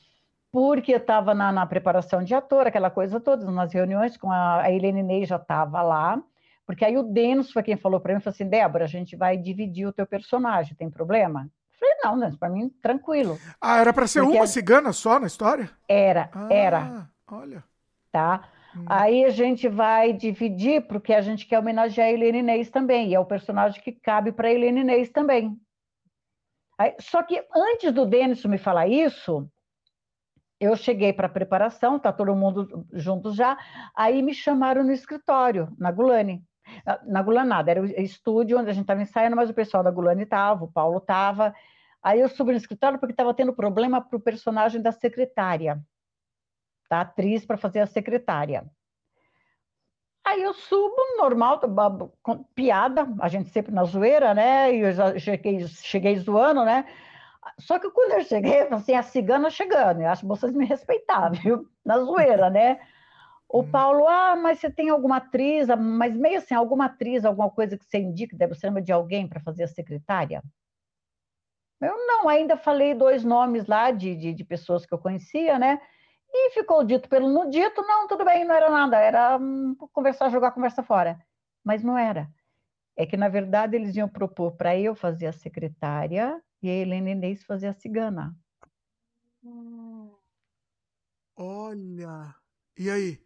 porque 0.52 0.94
eu 0.94 0.98
estava 0.98 1.34
na, 1.34 1.52
na, 1.52 1.66
preparação 1.66 2.24
de 2.24 2.34
ator, 2.34 2.68
aquela 2.68 2.90
coisa 2.90 3.20
toda, 3.20 3.50
nas 3.52 3.74
reuniões 3.74 4.18
com 4.18 4.32
a, 4.32 4.62
a 4.62 4.72
Helene 4.72 5.04
Ney 5.04 5.26
já 5.26 5.36
estava 5.36 5.82
lá, 5.82 6.22
porque 6.66 6.86
aí 6.86 6.98
o 6.98 7.04
Denis 7.04 7.52
foi 7.52 7.62
quem 7.62 7.76
falou 7.76 8.00
para 8.00 8.14
mim, 8.14 8.22
falou 8.22 8.34
assim, 8.34 8.48
Débora, 8.48 8.86
a 8.86 8.88
gente 8.88 9.16
vai 9.16 9.38
dividir 9.38 9.86
o 9.86 9.94
teu 9.94 10.08
personagem, 10.08 10.76
tem 10.76 10.90
problema? 10.90 11.50
Eu 11.74 11.80
falei, 11.80 11.96
não, 12.04 12.16
né, 12.16 12.36
para 12.40 12.50
mim, 12.50 12.70
tranquilo. 12.82 13.38
Ah, 13.60 13.80
era 13.80 13.92
para 13.92 14.08
ser 14.08 14.22
porque 14.22 14.38
uma 14.38 14.48
cigana 14.48 14.94
só 14.94 15.20
na 15.20 15.28
história? 15.28 15.70
Era, 15.88 16.30
ah, 16.34 16.48
era. 16.50 17.10
Olha. 17.28 17.64
Tá? 18.12 18.48
Hum. 18.76 18.86
Aí 18.88 19.26
a 19.26 19.30
gente 19.30 19.68
vai 19.68 20.14
dividir, 20.14 20.88
porque 20.88 21.14
a 21.14 21.22
gente 21.22 21.46
quer 21.46 21.60
homenagear 21.60 22.08
a 22.08 22.12
Helene 22.12 22.40
Inês 22.40 22.70
também, 22.70 23.10
e 23.10 23.16
é 23.16 23.20
o 23.20 23.26
personagem 23.26 23.82
que 23.82 23.92
cabe 23.92 24.32
para 24.32 24.48
a 24.48 24.52
Helene 24.52 24.82
Inês 24.82 25.10
também. 25.10 25.58
Aí, 26.78 26.96
só 27.00 27.22
que 27.22 27.44
antes 27.56 27.92
do 27.92 28.06
Denis 28.06 28.44
me 28.46 28.58
falar 28.58 28.88
isso, 28.88 29.48
eu 30.60 30.76
cheguei 30.76 31.14
para 31.14 31.28
a 31.28 31.30
preparação, 31.30 32.00
tá 32.00 32.12
todo 32.12 32.36
mundo 32.36 32.86
junto 32.94 33.34
já, 33.34 33.58
aí 33.96 34.22
me 34.22 34.34
chamaram 34.34 34.84
no 34.84 34.92
escritório, 34.92 35.68
na 35.78 35.92
Gulani. 35.92 36.44
Na 37.06 37.22
Gulani 37.22 37.50
nada, 37.50 37.72
era 37.72 37.82
o 37.82 37.86
estúdio 37.86 38.58
onde 38.58 38.70
a 38.70 38.74
gente 38.74 38.84
estava 38.84 39.02
ensaiando, 39.02 39.36
mas 39.36 39.50
o 39.50 39.54
pessoal 39.54 39.84
da 39.84 39.92
Gulani 39.92 40.24
estava, 40.24 40.64
o 40.64 40.72
Paulo 40.72 40.98
estava. 40.98 41.54
Aí 42.02 42.20
eu 42.20 42.30
subi 42.30 42.52
no 42.52 42.58
escritório 42.58 42.98
porque 42.98 43.14
estava 43.14 43.34
tendo 43.34 43.54
problema 43.54 44.02
para 44.02 44.18
o 44.18 44.22
personagem 44.22 44.82
da 44.82 44.92
secretária, 44.92 45.82
atriz 47.02 47.46
para 47.46 47.58
fazer 47.58 47.80
a 47.80 47.88
secretária. 47.88 48.66
Aí 50.26 50.42
eu 50.42 50.54
subo, 50.54 50.96
normal, 51.18 51.60
piada, 52.56 53.08
a 53.20 53.28
gente 53.28 53.50
sempre 53.50 53.74
na 53.74 53.84
zoeira, 53.84 54.34
né? 54.34 54.74
E 54.74 54.80
eu 54.80 54.92
já 54.94 55.20
cheguei, 55.20 55.68
cheguei 55.68 56.18
zoando, 56.18 56.64
né? 56.64 56.86
Só 57.60 57.78
que 57.78 57.90
quando 57.92 58.14
eu 58.14 58.24
cheguei, 58.24 58.62
assim, 58.70 58.94
a 58.94 59.04
cigana 59.04 59.50
chegando, 59.50 60.02
eu 60.02 60.10
acho 60.10 60.22
que 60.22 60.28
vocês 60.28 60.54
me 60.54 60.66
respeitar, 60.66 61.30
viu? 61.36 61.68
Na 61.84 62.00
zoeira, 62.00 62.50
né? 62.50 62.80
O 63.50 63.62
hum. 63.62 63.70
Paulo, 63.70 64.08
ah, 64.08 64.36
mas 64.36 64.60
você 64.60 64.72
tem 64.72 64.90
alguma 64.90 65.18
atriz, 65.18 65.68
mas 65.78 66.16
meio 66.16 66.38
assim, 66.38 66.56
alguma 66.56 66.86
atriz, 66.86 67.26
alguma 67.26 67.50
coisa 67.50 67.78
que 67.78 67.86
você 67.86 68.00
indica, 68.00 68.36
deve 68.36 68.56
ser 68.56 68.72
de 68.82 68.92
alguém 68.92 69.28
para 69.28 69.42
fazer 69.42 69.64
a 69.64 69.68
secretária? 69.68 70.42
Eu 71.82 71.98
não, 72.08 72.30
ainda 72.30 72.56
falei 72.56 72.94
dois 72.94 73.24
nomes 73.26 73.68
lá 73.68 73.92
de, 73.92 74.16
de, 74.16 74.34
de, 74.34 74.44
pessoas 74.44 74.86
que 74.86 74.94
eu 74.94 74.98
conhecia, 74.98 75.60
né? 75.60 75.82
E 76.34 76.52
ficou 76.52 76.84
dito 76.84 77.08
pelo 77.08 77.30
no 77.30 77.50
dito, 77.50 77.82
não, 77.84 78.08
tudo 78.08 78.26
bem, 78.26 78.44
não 78.44 78.56
era 78.56 78.70
nada, 78.70 78.98
era 78.98 79.38
hum, 79.38 79.76
conversar, 79.94 80.30
jogar 80.30 80.48
a 80.48 80.52
conversa 80.52 80.82
fora. 80.82 81.20
Mas 81.64 81.84
não 81.84 81.98
era. 81.98 82.28
É 82.98 83.06
que, 83.06 83.16
na 83.16 83.30
verdade, 83.30 83.76
eles 83.76 83.96
iam 83.96 84.10
propor 84.10 84.54
para 84.54 84.76
eu 84.78 84.96
fazer 84.96 85.28
a 85.28 85.34
secretária 85.34 86.42
e 86.62 86.70
a 86.70 86.74
Helena 86.74 87.12
Inês 87.12 87.44
fazia 87.44 87.70
a 87.70 87.74
cigana. 87.74 88.36
Olha. 91.36 92.36
E 92.78 92.90
aí? 92.90 93.20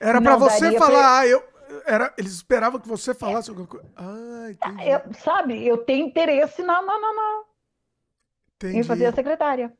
Era 0.00 0.20
para 0.20 0.36
você 0.36 0.76
falar, 0.78 0.90
pra... 0.90 1.18
ah, 1.18 1.26
eu, 1.26 1.42
era, 1.86 2.14
eles 2.18 2.32
esperavam 2.32 2.80
que 2.80 2.88
você 2.88 3.14
falasse 3.14 3.50
alguma 3.50 3.66
coisa. 3.66 3.90
Ah, 3.96 4.50
entendi. 4.50 4.88
Eu, 4.88 5.14
sabe, 5.14 5.66
eu 5.66 5.78
tenho 5.78 6.06
interesse 6.06 6.62
na, 6.62 6.82
na, 6.82 6.98
na, 6.98 7.12
na 7.12 7.44
em 8.64 8.82
fazer 8.82 9.06
a 9.06 9.12
secretária. 9.12 9.72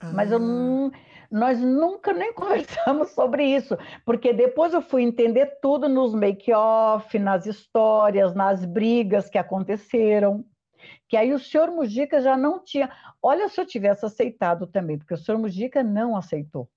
Ah. 0.00 0.12
Mas 0.12 0.30
eu 0.30 0.38
ah. 0.38 0.40
não, 0.40 0.92
nós 1.30 1.60
nunca 1.60 2.12
nem 2.12 2.32
conversamos 2.34 3.10
sobre 3.10 3.44
isso, 3.44 3.76
porque 4.04 4.32
depois 4.32 4.74
eu 4.74 4.82
fui 4.82 5.02
entender 5.02 5.58
tudo 5.62 5.88
nos 5.88 6.14
make-off, 6.14 7.18
nas 7.18 7.46
histórias, 7.46 8.34
nas 8.34 8.64
brigas 8.64 9.30
que 9.30 9.38
aconteceram 9.38 10.44
que 11.08 11.16
aí 11.16 11.32
o 11.32 11.38
senhor 11.38 11.70
Mujica 11.70 12.20
já 12.20 12.36
não 12.36 12.62
tinha. 12.62 12.90
Olha 13.20 13.48
se 13.48 13.60
eu 13.60 13.66
tivesse 13.66 14.06
aceitado 14.06 14.66
também, 14.66 14.96
porque 14.96 15.14
o 15.14 15.16
senhor 15.16 15.38
Mujica 15.38 15.82
não 15.82 16.16
aceitou. 16.16 16.70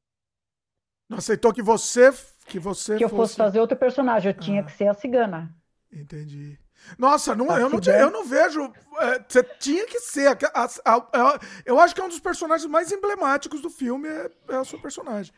Não 1.08 1.20
aceitou 1.20 1.54
que 1.54 1.62
você 1.62 2.12
que 2.48 2.60
você 2.60 2.98
que 2.98 3.04
eu 3.04 3.10
fosse 3.10 3.36
fazer 3.36 3.60
outro 3.60 3.78
personagem, 3.78 4.32
eu 4.32 4.36
ah, 4.38 4.42
tinha 4.42 4.64
que 4.64 4.72
ser 4.72 4.88
a 4.88 4.94
cigana. 4.94 5.56
Entendi. 5.92 6.60
Nossa, 6.98 7.36
não, 7.36 7.46
eu, 7.58 7.70
não, 7.70 7.80
eu 7.80 8.12
não 8.12 8.26
vejo. 8.26 8.72
É, 9.00 9.24
você 9.28 9.44
tinha 9.44 9.86
que 9.86 10.00
ser. 10.00 10.28
A, 10.28 10.68
a, 10.86 10.96
a, 10.96 11.40
eu 11.66 11.80
acho 11.80 11.94
que 11.96 12.02
é 12.02 12.04
um 12.04 12.10
dos 12.10 12.20
personagens 12.20 12.70
mais 12.70 12.92
emblemáticos 12.92 13.62
do 13.62 13.70
filme 13.70 14.08
é, 14.08 14.30
é 14.50 14.60
o 14.60 14.66
seu 14.66 14.80
personagem. 14.80 15.34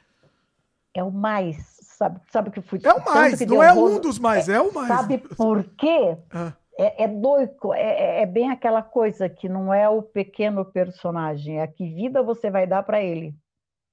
É 0.94 1.04
o 1.04 1.12
mais. 1.12 1.58
Sabe, 1.98 2.20
sabe 2.32 2.52
que 2.52 2.60
eu 2.60 2.64
fui. 2.64 2.80
É 2.84 2.94
o 2.94 3.06
mais, 3.06 3.40
não 3.42 3.64
é 3.64 3.72
um 3.72 4.00
dos 4.00 4.20
mais, 4.20 4.50
é, 4.50 4.56
é 4.56 4.62
o 4.62 4.74
mais. 4.74 4.88
Sabe 4.88 5.18
por 5.18 5.64
quê? 5.78 6.18
Ah 6.32 6.54
é, 6.78 7.06
é 7.06 7.08
doido, 7.08 7.74
é, 7.74 7.82
é, 7.82 8.22
é, 8.22 8.26
bem 8.26 8.52
aquela 8.52 8.82
coisa 8.82 9.30
que 9.30 9.48
não 9.48 9.74
é 9.74 9.88
o 9.88 10.02
pequeno 10.02 10.66
personagem, 10.66 11.60
é 11.60 11.64
a 11.64 11.68
que 11.68 11.88
vida 11.94 12.22
você 12.22 12.50
vai 12.52 12.68
dar 12.68 12.84
para 12.84 13.02
ele. 13.02 13.34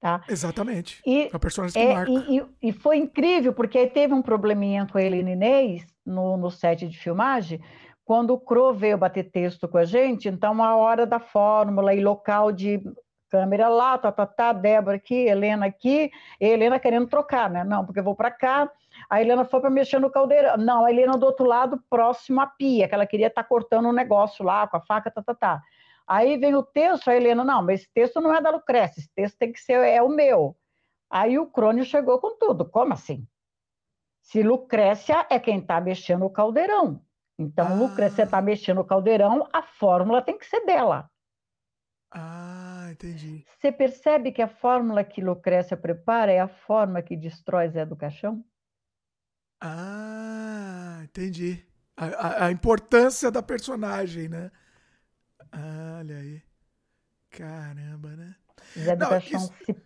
Tá? 0.03 0.21
Exatamente. 0.29 1.01
E, 1.07 1.31
é 1.33 1.39
personagem 1.39 1.81
que 1.81 1.89
é, 1.89 1.95
marca. 1.95 2.11
E, 2.11 2.39
e, 2.39 2.47
e, 2.61 2.73
foi 2.73 2.97
incrível, 2.97 3.53
porque 3.53 3.79
aí 3.79 3.89
teve 3.89 4.13
um 4.13 4.21
probleminha 4.21 4.85
com 4.85 4.99
a 4.99 5.03
Helene 5.03 5.31
Inês 5.31 5.87
no, 6.05 6.37
no 6.37 6.51
set 6.51 6.89
de 6.89 6.99
filmagem, 6.99 7.61
quando 8.05 8.35
o 8.35 8.41
Cro 8.41 8.75
veio 8.75 8.99
bater 8.99 9.31
texto 9.31 9.69
com 9.69 9.79
a 9.79 9.85
gente, 9.85 10.29
então 10.29 10.61
a 10.61 10.75
hora 10.75 11.07
da 11.07 11.21
fórmula 11.21 11.95
e 11.95 12.03
local 12.03 12.51
de 12.51 12.83
câmera 13.31 13.69
lá, 13.69 13.97
tá, 13.97 14.11
tá, 14.11 14.27
tá, 14.27 14.53
Débora 14.53 14.97
aqui, 14.97 15.15
Helena 15.15 15.67
aqui, 15.67 16.11
e 16.41 16.47
Helena 16.47 16.81
querendo 16.81 17.07
trocar, 17.07 17.49
né? 17.49 17.63
Não, 17.63 17.87
porque 17.87 18.01
eu 18.01 18.05
vou 18.05 18.17
para 18.17 18.31
cá, 18.33 18.69
a 19.09 19.23
Helena 19.23 19.45
foi 19.45 19.61
para 19.61 19.71
mexer 19.71 20.01
no 20.01 20.11
caldeirão. 20.11 20.57
Não, 20.57 20.85
a 20.85 20.91
Helena 20.91 21.17
do 21.17 21.25
outro 21.25 21.47
lado, 21.47 21.81
próximo 21.89 22.41
à 22.41 22.47
pia, 22.49 22.89
que 22.89 22.95
ela 22.95 23.07
queria 23.07 23.29
estar 23.29 23.45
tá 23.45 23.49
cortando 23.49 23.89
um 23.89 23.93
negócio 23.93 24.45
lá 24.45 24.67
com 24.67 24.77
a 24.77 24.81
faca, 24.81 25.13
tá, 25.13 25.23
tá, 25.23 25.33
tá. 25.33 25.63
Aí 26.07 26.37
vem 26.37 26.55
o 26.55 26.63
texto, 26.63 27.09
a 27.09 27.17
Helena, 27.17 27.45
não, 27.45 27.63
mas 27.63 27.81
esse 27.81 27.91
texto 27.93 28.21
não 28.21 28.35
é 28.35 28.41
da 28.41 28.51
Lucrécia, 28.51 29.01
esse 29.01 29.11
texto 29.15 29.39
tem 29.39 29.53
que 29.53 29.61
ser, 29.61 29.75
é 29.75 30.03
o 30.03 30.09
meu. 30.09 30.57
Aí 31.11 31.39
o 31.39 31.47
Crônio 31.47 31.85
chegou 31.85 32.19
com 32.19 32.37
tudo. 32.39 32.69
Como 32.69 32.93
assim? 32.93 33.27
Se 34.23 34.43
Lucrécia 34.43 35.27
é 35.31 35.39
quem 35.39 35.59
está 35.59 35.81
mexendo 35.81 36.25
o 36.25 36.31
caldeirão. 36.31 37.05
Então, 37.39 37.67
ah. 37.67 37.75
Lucrécia 37.75 38.23
está 38.25 38.41
mexendo 38.41 38.81
o 38.81 38.85
caldeirão, 38.85 39.49
a 39.53 39.63
fórmula 39.63 40.23
tem 40.23 40.39
que 40.39 40.47
ser 40.47 40.65
dela. 40.65 41.11
Ah, 42.11 42.89
entendi. 42.91 43.45
Você 43.59 43.73
percebe 43.73 44.33
que 44.33 44.43
a 44.43 44.49
fórmula 44.49 45.03
que 45.03 45.21
Lucrécia 45.21 45.77
prepara 45.77 46.31
é 46.31 46.41
a 46.41 46.49
forma 46.49 47.03
que 47.03 47.17
destrói 47.17 47.69
Zé 47.71 47.87
do 47.87 47.97
Caixão? 47.97 48.45
Ah, 49.61 51.01
entendi. 51.05 51.65
A, 51.97 52.07
a, 52.07 52.47
a 52.47 52.53
importância 52.53 53.31
da 53.31 53.43
personagem, 53.43 54.29
né? 54.29 54.51
Ah, 55.53 55.99
olha 55.99 56.17
aí. 56.17 56.43
Caramba, 57.31 58.17
né? 58.17 58.35
Zé 58.79 58.97
do 58.97 59.09
Caixão 59.09 59.41
isso... 59.41 59.55
se, 59.65 59.83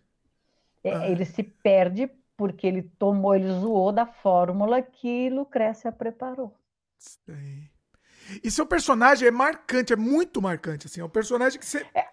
é, 0.84 0.94
ah. 0.94 1.08
ele 1.08 1.24
se 1.24 1.42
perde 1.42 2.10
porque 2.36 2.66
ele 2.66 2.82
tomou, 2.82 3.34
ele 3.34 3.50
zoou 3.50 3.92
da 3.92 4.06
fórmula 4.06 4.82
que 4.82 5.30
Lucrécia 5.30 5.90
preparou. 5.90 6.54
Sim. 6.98 7.68
E 8.42 8.50
seu 8.50 8.66
personagem 8.66 9.28
é 9.28 9.30
marcante, 9.30 9.92
é 9.92 9.96
muito 9.96 10.42
marcante, 10.42 10.86
assim, 10.86 11.00
é 11.00 11.04
um 11.04 11.08
personagem 11.08 11.58
que 11.58 11.64
você... 11.64 11.86
É, 11.94 12.06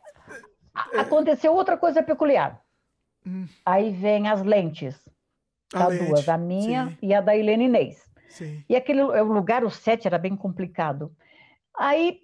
aconteceu 0.99 1.53
outra 1.53 1.77
coisa 1.77 2.01
peculiar. 2.01 2.61
Hum. 3.25 3.47
Aí 3.65 3.91
vem 3.91 4.27
as 4.27 4.41
lentes. 4.43 4.97
Tá 5.69 5.89
duas, 5.89 6.29
a 6.29 6.37
minha 6.37 6.89
sim. 6.89 6.97
e 7.01 7.13
a 7.13 7.21
da 7.21 7.35
Helene 7.35 7.65
Inês. 7.65 8.03
Sim. 8.29 8.63
E 8.69 8.75
aquele 8.75 9.01
o 9.01 9.23
lugar, 9.23 9.63
o 9.63 9.71
set 9.71 10.05
era 10.05 10.19
bem 10.19 10.35
complicado. 10.35 11.15
Aí, 11.75 12.19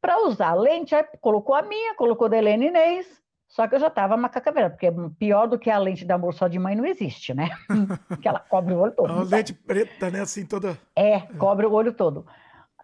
para 0.00 0.26
usar 0.26 0.50
a 0.50 0.54
lente, 0.54 0.94
aí 0.94 1.04
colocou 1.20 1.54
a 1.54 1.62
minha, 1.62 1.94
colocou 1.94 2.28
da 2.28 2.36
Helene 2.36 2.66
Inês, 2.66 3.06
só 3.48 3.66
que 3.66 3.74
eu 3.74 3.80
já 3.80 3.86
estava 3.86 4.16
macacaveira, 4.16 4.70
porque 4.70 4.92
pior 5.18 5.46
do 5.48 5.58
que 5.58 5.70
a 5.70 5.78
lente 5.78 6.04
da 6.04 6.16
amor 6.16 6.34
só 6.34 6.48
de 6.48 6.58
mãe 6.58 6.76
não 6.76 6.84
existe, 6.84 7.32
né? 7.32 7.48
que 8.20 8.28
ela 8.28 8.40
cobre 8.40 8.74
o 8.74 8.78
olho 8.78 8.92
todo. 8.92 9.10
A 9.10 9.22
lente 9.22 9.54
preta, 9.54 10.10
né? 10.10 10.20
Assim, 10.20 10.44
toda. 10.44 10.78
É, 10.94 11.20
cobre 11.38 11.66
o 11.66 11.72
olho 11.72 11.92
todo. 11.92 12.26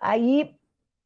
Aí, 0.00 0.56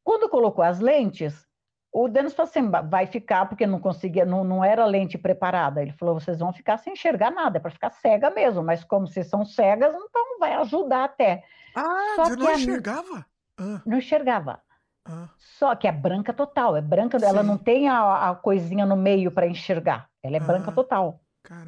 quando 0.03 0.29
colocou 0.29 0.63
as 0.63 0.79
lentes, 0.79 1.45
o 1.91 2.07
Denis 2.07 2.33
falou 2.33 2.49
assim, 2.49 2.69
vai 2.89 3.05
ficar, 3.05 3.47
porque 3.47 3.67
não 3.67 3.79
conseguia, 3.79 4.25
não, 4.25 4.43
não 4.43 4.63
era 4.63 4.85
lente 4.85 5.17
preparada. 5.17 5.81
Ele 5.81 5.91
falou, 5.93 6.19
vocês 6.19 6.39
vão 6.39 6.53
ficar 6.53 6.77
sem 6.77 6.93
enxergar 6.93 7.29
nada, 7.31 7.57
é 7.57 7.61
para 7.61 7.71
ficar 7.71 7.89
cega 7.89 8.29
mesmo, 8.29 8.63
mas 8.63 8.83
como 8.83 9.07
vocês 9.07 9.27
são 9.27 9.43
cegas, 9.43 9.93
então 9.93 10.39
vai 10.39 10.53
ajudar 10.53 11.03
até. 11.03 11.43
Ah, 11.75 12.13
Só 12.15 12.25
você 12.25 12.35
não 12.37 12.51
enxergava? 12.51 13.25
Ah. 13.57 13.81
Não 13.85 13.97
enxergava. 13.97 14.61
Ah. 15.09 15.29
Só 15.37 15.75
que 15.75 15.87
é 15.87 15.91
branca 15.91 16.31
total, 16.31 16.77
é 16.77 16.81
branca, 16.81 17.19
Sim. 17.19 17.25
ela 17.25 17.41
não 17.41 17.57
tem 17.57 17.89
a, 17.89 18.29
a 18.29 18.35
coisinha 18.35 18.85
no 18.85 18.95
meio 18.95 19.31
para 19.31 19.47
enxergar, 19.47 20.07
ela 20.21 20.37
é 20.37 20.39
ah. 20.39 20.43
branca 20.43 20.71
total. 20.71 21.19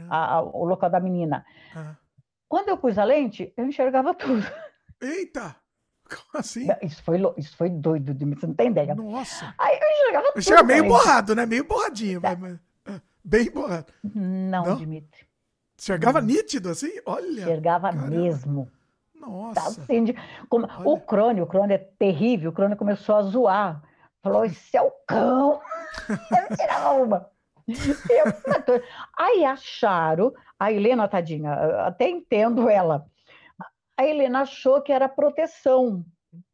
A, 0.10 0.36
a, 0.36 0.42
o 0.42 0.64
local 0.64 0.90
da 0.90 1.00
menina. 1.00 1.44
Ah. 1.76 1.96
Quando 2.48 2.70
eu 2.70 2.78
pus 2.78 2.98
a 2.98 3.04
lente, 3.04 3.52
eu 3.58 3.66
enxergava 3.66 4.14
tudo. 4.14 4.46
Eita! 5.02 5.56
Como 6.08 6.42
assim? 6.42 6.68
Isso 6.82 7.02
foi, 7.02 7.20
isso 7.38 7.56
foi 7.56 7.70
doido 7.70 8.14
você 8.36 8.46
não 8.46 8.54
tem 8.54 8.68
ideia. 8.68 8.94
Nossa. 8.94 9.56
Aí 9.58 9.80
eu 9.82 9.90
enxergava 9.90 10.28
tudo. 10.34 10.44
Chega 10.44 10.64
meio 10.64 10.88
borrado, 10.88 11.34
né? 11.34 11.46
Meio 11.46 11.64
borradinho. 11.64 12.22
Tá. 12.22 12.36
Mas, 12.36 12.60
ah, 12.86 13.02
bem 13.24 13.50
borrado. 13.50 13.94
Não, 14.04 14.66
não? 14.66 14.76
Dimitri. 14.76 15.26
Enxergava 15.80 16.22
nítido 16.22 16.70
assim? 16.70 16.92
Olha. 17.06 17.42
Enxergava 17.42 17.90
caramba. 17.90 18.08
mesmo. 18.08 18.70
Nossa. 19.22 19.62
Tá 19.62 19.68
assim, 19.68 20.04
de, 20.04 20.16
como, 20.50 20.68
o 20.84 21.00
crônio, 21.00 21.44
o 21.44 21.48
crônio 21.48 21.76
é 21.76 21.78
terrível, 21.78 22.50
o 22.50 22.54
crônio 22.54 22.76
começou 22.76 23.16
a 23.16 23.22
zoar. 23.22 23.82
Falou, 24.24 24.46
esse 24.46 24.76
é 24.76 24.82
o 24.82 24.92
cão. 25.08 25.62
eu 26.10 26.58
tirava 26.58 26.94
uma. 26.94 27.30
Eu, 27.68 28.82
aí 29.18 29.46
acharam, 29.46 30.34
a 30.60 30.72
Helena, 30.72 31.08
tadinha, 31.08 31.54
até 31.86 32.10
entendo 32.10 32.68
ela. 32.68 33.06
A 33.96 34.06
Helena 34.06 34.42
achou 34.42 34.82
que 34.82 34.92
era 34.92 35.08
proteção. 35.08 36.04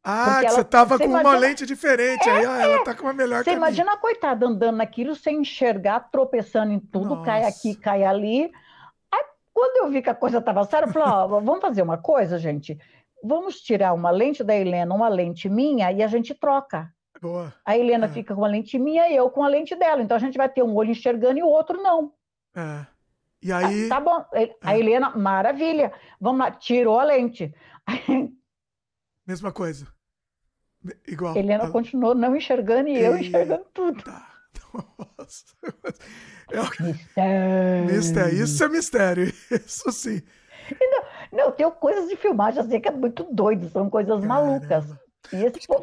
Ah, 0.04 0.40
ela, 0.42 0.50
você 0.50 0.60
estava 0.62 0.98
com 0.98 1.04
imagina, 1.04 1.30
uma 1.30 1.38
lente 1.38 1.64
diferente, 1.64 2.28
é, 2.28 2.32
aí 2.32 2.44
ah, 2.44 2.62
ela 2.62 2.84
tá 2.84 2.94
com 2.94 3.04
uma 3.04 3.12
melhor 3.12 3.44
Você 3.44 3.52
imagina 3.52 3.92
a 3.92 3.96
coitada 3.96 4.46
andando 4.46 4.76
naquilo 4.76 5.14
sem 5.14 5.40
enxergar, 5.40 6.10
tropeçando 6.10 6.72
em 6.72 6.80
tudo, 6.80 7.10
Nossa. 7.10 7.24
cai 7.24 7.44
aqui, 7.44 7.76
cai 7.76 8.04
ali. 8.04 8.50
Quando 9.58 9.84
eu 9.84 9.90
vi 9.90 10.00
que 10.00 10.08
a 10.08 10.14
coisa 10.14 10.38
estava 10.38 10.62
séria, 10.62 10.86
eu 10.86 10.92
falei, 10.92 11.08
ó, 11.08 11.26
vamos 11.42 11.60
fazer 11.60 11.82
uma 11.82 11.98
coisa, 11.98 12.38
gente. 12.38 12.78
Vamos 13.24 13.60
tirar 13.60 13.92
uma 13.92 14.08
lente 14.08 14.44
da 14.44 14.54
Helena, 14.54 14.94
uma 14.94 15.08
lente 15.08 15.48
minha, 15.48 15.90
e 15.90 16.00
a 16.00 16.06
gente 16.06 16.32
troca. 16.32 16.94
Boa. 17.20 17.52
A 17.64 17.76
Helena 17.76 18.06
é. 18.06 18.08
fica 18.08 18.36
com 18.36 18.44
a 18.44 18.48
lente 18.48 18.78
minha 18.78 19.08
e 19.08 19.16
eu 19.16 19.28
com 19.28 19.42
a 19.42 19.48
lente 19.48 19.74
dela. 19.74 20.00
Então 20.00 20.16
a 20.16 20.20
gente 20.20 20.38
vai 20.38 20.48
ter 20.48 20.62
um 20.62 20.76
olho 20.76 20.92
enxergando 20.92 21.40
e 21.40 21.42
o 21.42 21.48
outro 21.48 21.82
não. 21.82 22.12
É. 22.54 22.86
E 23.42 23.50
aí. 23.50 23.86
Ah, 23.86 23.88
tá 23.88 24.00
bom. 24.00 24.24
A 24.62 24.76
é. 24.76 24.78
Helena, 24.78 25.10
maravilha. 25.10 25.92
Vamos 26.20 26.38
lá, 26.38 26.52
tirou 26.52 27.00
a 27.00 27.02
lente. 27.02 27.52
Mesma 29.26 29.50
coisa. 29.50 29.88
Igual. 31.04 31.36
Helena 31.36 31.64
a... 31.64 31.70
continuou 31.72 32.14
não 32.14 32.36
enxergando 32.36 32.88
e, 32.88 32.92
e... 32.92 33.02
eu 33.02 33.16
enxergando 33.16 33.66
tudo. 33.74 34.04
Tá. 34.04 34.24
Nossa. 35.18 35.56
É... 36.50 37.80
Mistério. 37.82 37.86
mistério. 37.86 38.42
Isso 38.44 38.64
é 38.64 38.68
mistério. 38.68 39.34
Isso 39.66 39.92
sim. 39.92 40.22
Não, 40.80 41.02
não, 41.32 41.52
tem 41.52 41.70
coisas 41.70 42.08
de 42.08 42.16
filmagem 42.16 42.60
assim 42.60 42.80
que 42.80 42.88
é 42.88 42.92
muito 42.92 43.26
doido, 43.30 43.68
são 43.70 43.88
coisas 43.88 44.20
Caramba. 44.20 44.60
malucas. 44.60 44.84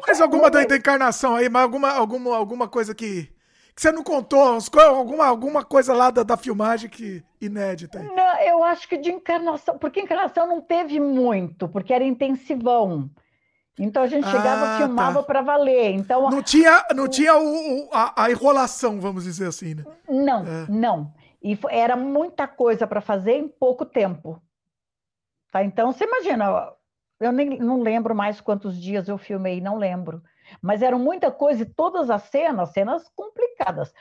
Mais 0.06 0.20
alguma 0.20 0.50
da, 0.50 0.64
da 0.64 0.76
encarnação 0.76 1.36
aí, 1.36 1.48
mas 1.48 1.62
alguma, 1.62 1.90
alguma, 1.90 2.36
alguma 2.36 2.68
coisa 2.68 2.94
que, 2.94 3.24
que 3.74 3.80
você 3.80 3.92
não 3.92 4.02
contou, 4.02 4.58
alguma, 4.80 5.26
alguma 5.26 5.64
coisa 5.64 5.94
lá 5.94 6.10
da, 6.10 6.22
da 6.22 6.36
filmagem 6.36 6.90
que 6.90 7.22
inédita 7.40 8.00
aí. 8.00 8.06
Não, 8.06 8.40
eu 8.40 8.64
acho 8.64 8.88
que 8.88 8.96
de 8.96 9.10
encarnação, 9.10 9.78
porque 9.78 10.00
encarnação 10.00 10.46
não 10.48 10.60
teve 10.60 10.98
muito, 10.98 11.68
porque 11.68 11.92
era 11.92 12.04
intensivão. 12.04 13.08
Então 13.78 14.02
a 14.02 14.06
gente 14.06 14.26
chegava 14.26 14.74
ah, 14.74 14.78
filmava 14.78 15.20
tá. 15.20 15.22
para 15.22 15.42
valer. 15.42 15.90
Então 15.92 16.30
não 16.30 16.42
tinha, 16.42 16.84
não 16.94 17.08
tinha 17.08 17.36
o, 17.36 17.88
a, 17.92 18.24
a, 18.24 18.30
enrolação, 18.30 19.00
vamos 19.00 19.24
dizer 19.24 19.48
assim, 19.48 19.74
né? 19.74 19.84
Não, 20.08 20.40
é. 20.46 20.66
não. 20.68 21.14
E 21.42 21.58
era 21.68 21.94
muita 21.94 22.48
coisa 22.48 22.86
para 22.86 23.00
fazer 23.00 23.32
em 23.32 23.46
pouco 23.46 23.84
tempo. 23.84 24.40
Tá? 25.52 25.62
Então 25.62 25.92
você 25.92 26.04
imagina, 26.04 26.72
eu 27.20 27.32
nem 27.32 27.58
não 27.58 27.82
lembro 27.82 28.14
mais 28.14 28.40
quantos 28.40 28.80
dias 28.80 29.08
eu 29.08 29.18
filmei, 29.18 29.60
não 29.60 29.76
lembro. 29.76 30.22
Mas 30.62 30.80
eram 30.80 30.98
muita 30.98 31.30
coisa 31.30 31.62
e 31.62 31.66
todas 31.66 32.08
as 32.08 32.22
cenas, 32.24 32.70
cenas 32.70 33.10
complicadas. 33.14 33.92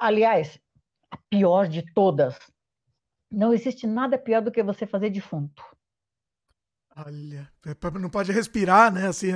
Aliás, 0.00 0.60
a 1.10 1.16
pior 1.28 1.66
de 1.66 1.82
todas. 1.92 2.38
Não 3.30 3.52
existe 3.52 3.86
nada 3.86 4.16
pior 4.16 4.40
do 4.40 4.52
que 4.52 4.62
você 4.62 4.86
fazer 4.86 5.10
defunto. 5.10 5.64
Olha, 6.98 7.46
é 7.66 7.98
não 7.98 8.08
pode 8.08 8.32
respirar, 8.32 8.90
né? 8.90 9.08
Assim, 9.08 9.30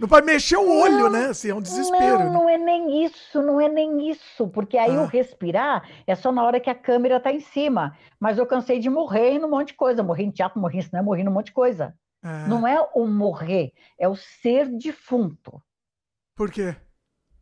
não 0.00 0.08
pode 0.08 0.26
mexer 0.26 0.56
o 0.56 0.80
olho, 0.80 1.04
não, 1.04 1.10
né? 1.10 1.26
Assim, 1.26 1.50
é 1.50 1.54
um 1.54 1.62
desespero. 1.62 2.18
Não, 2.18 2.24
né? 2.24 2.30
não 2.32 2.48
é 2.48 2.58
nem 2.58 3.04
isso, 3.04 3.40
não 3.40 3.60
é 3.60 3.68
nem 3.68 4.10
isso, 4.10 4.48
porque 4.48 4.76
aí 4.76 4.96
ah. 4.96 5.02
o 5.02 5.06
respirar 5.06 5.88
é 6.08 6.16
só 6.16 6.32
na 6.32 6.42
hora 6.42 6.58
que 6.58 6.68
a 6.68 6.74
câmera 6.74 7.18
está 7.18 7.30
em 7.30 7.38
cima. 7.38 7.96
Mas 8.18 8.36
eu 8.36 8.46
cansei 8.46 8.80
de 8.80 8.90
morrer 8.90 9.30
em 9.30 9.44
um 9.44 9.50
monte 9.50 9.68
de 9.68 9.74
coisa. 9.74 10.02
Morri 10.02 10.24
em 10.24 10.32
teatro, 10.32 10.60
morri 10.60 10.78
em 10.78 10.82
cinema, 10.82 11.04
morri 11.04 11.22
em 11.22 11.28
um 11.28 11.32
monte 11.32 11.46
de 11.46 11.52
coisa. 11.52 11.94
É. 12.20 12.48
Não 12.48 12.66
é 12.66 12.80
o 12.94 13.06
morrer, 13.06 13.72
é 13.96 14.08
o 14.08 14.16
ser 14.16 14.68
defunto. 14.76 15.62
Por 16.34 16.50
quê? 16.50 16.74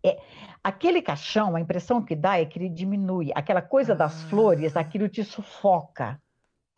É, 0.05 0.19
aquele 0.63 1.01
caixão, 1.01 1.57
a 1.57 1.61
impressão 1.61 2.05
que 2.05 2.15
dá 2.15 2.39
é 2.39 2.45
que 2.45 2.59
ele 2.59 2.69
diminui. 2.69 3.31
Aquela 3.35 3.63
coisa 3.63 3.95
ah. 3.95 3.97
das 3.97 4.23
flores, 4.25 4.77
aquilo 4.77 5.09
te 5.09 5.25
sufoca. 5.25 6.21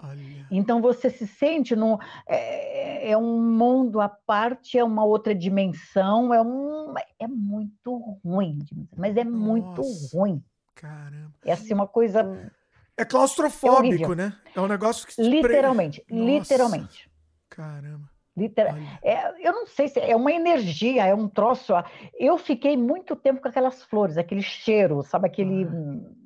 Olha. 0.03 0.47
Então 0.51 0.81
você 0.81 1.09
se 1.09 1.27
sente 1.27 1.77
num. 1.77 1.97
É, 2.27 3.11
é, 3.11 3.17
um 3.17 3.41
mundo 3.41 4.01
à 4.01 4.09
parte, 4.09 4.79
é 4.79 4.85
uma 4.85 5.05
outra 5.05 5.35
dimensão, 5.35 6.35
é, 6.35 6.43
um, 6.43 6.95
é 7.19 7.27
muito 7.27 8.19
ruim, 8.25 8.59
mas 8.97 9.17
é 9.17 9.25
Nossa. 9.25 9.37
muito 9.37 9.83
ruim. 10.13 10.43
Caramba. 10.75 11.33
É 11.45 11.53
assim 11.53 11.73
uma 11.73 11.87
coisa. 11.87 12.53
É 12.97 13.05
claustrofóbico, 13.05 14.13
é 14.13 14.17
né? 14.17 14.37
É 14.55 14.61
um 14.61 14.67
negócio 14.67 15.07
que. 15.07 15.23
Literalmente, 15.23 16.03
pre... 16.03 16.17
literalmente. 16.17 17.11
Caramba. 17.49 18.11
Literal. 18.37 18.75
É, 19.03 19.47
eu 19.47 19.53
não 19.53 19.67
sei 19.67 19.89
se 19.89 20.01
é 20.01 20.17
uma 20.17 20.33
energia, 20.33 21.07
é 21.07 21.15
um 21.15 21.29
troço. 21.29 21.75
Eu 22.19 22.39
fiquei 22.39 22.77
muito 22.77 23.15
tempo 23.15 23.43
com 23.43 23.49
aquelas 23.49 23.83
flores, 23.85 24.17
aquele 24.17 24.43
cheiro, 24.43 25.03
sabe? 25.03 25.27
Aquele. 25.27 25.65
Ah. 25.65 26.22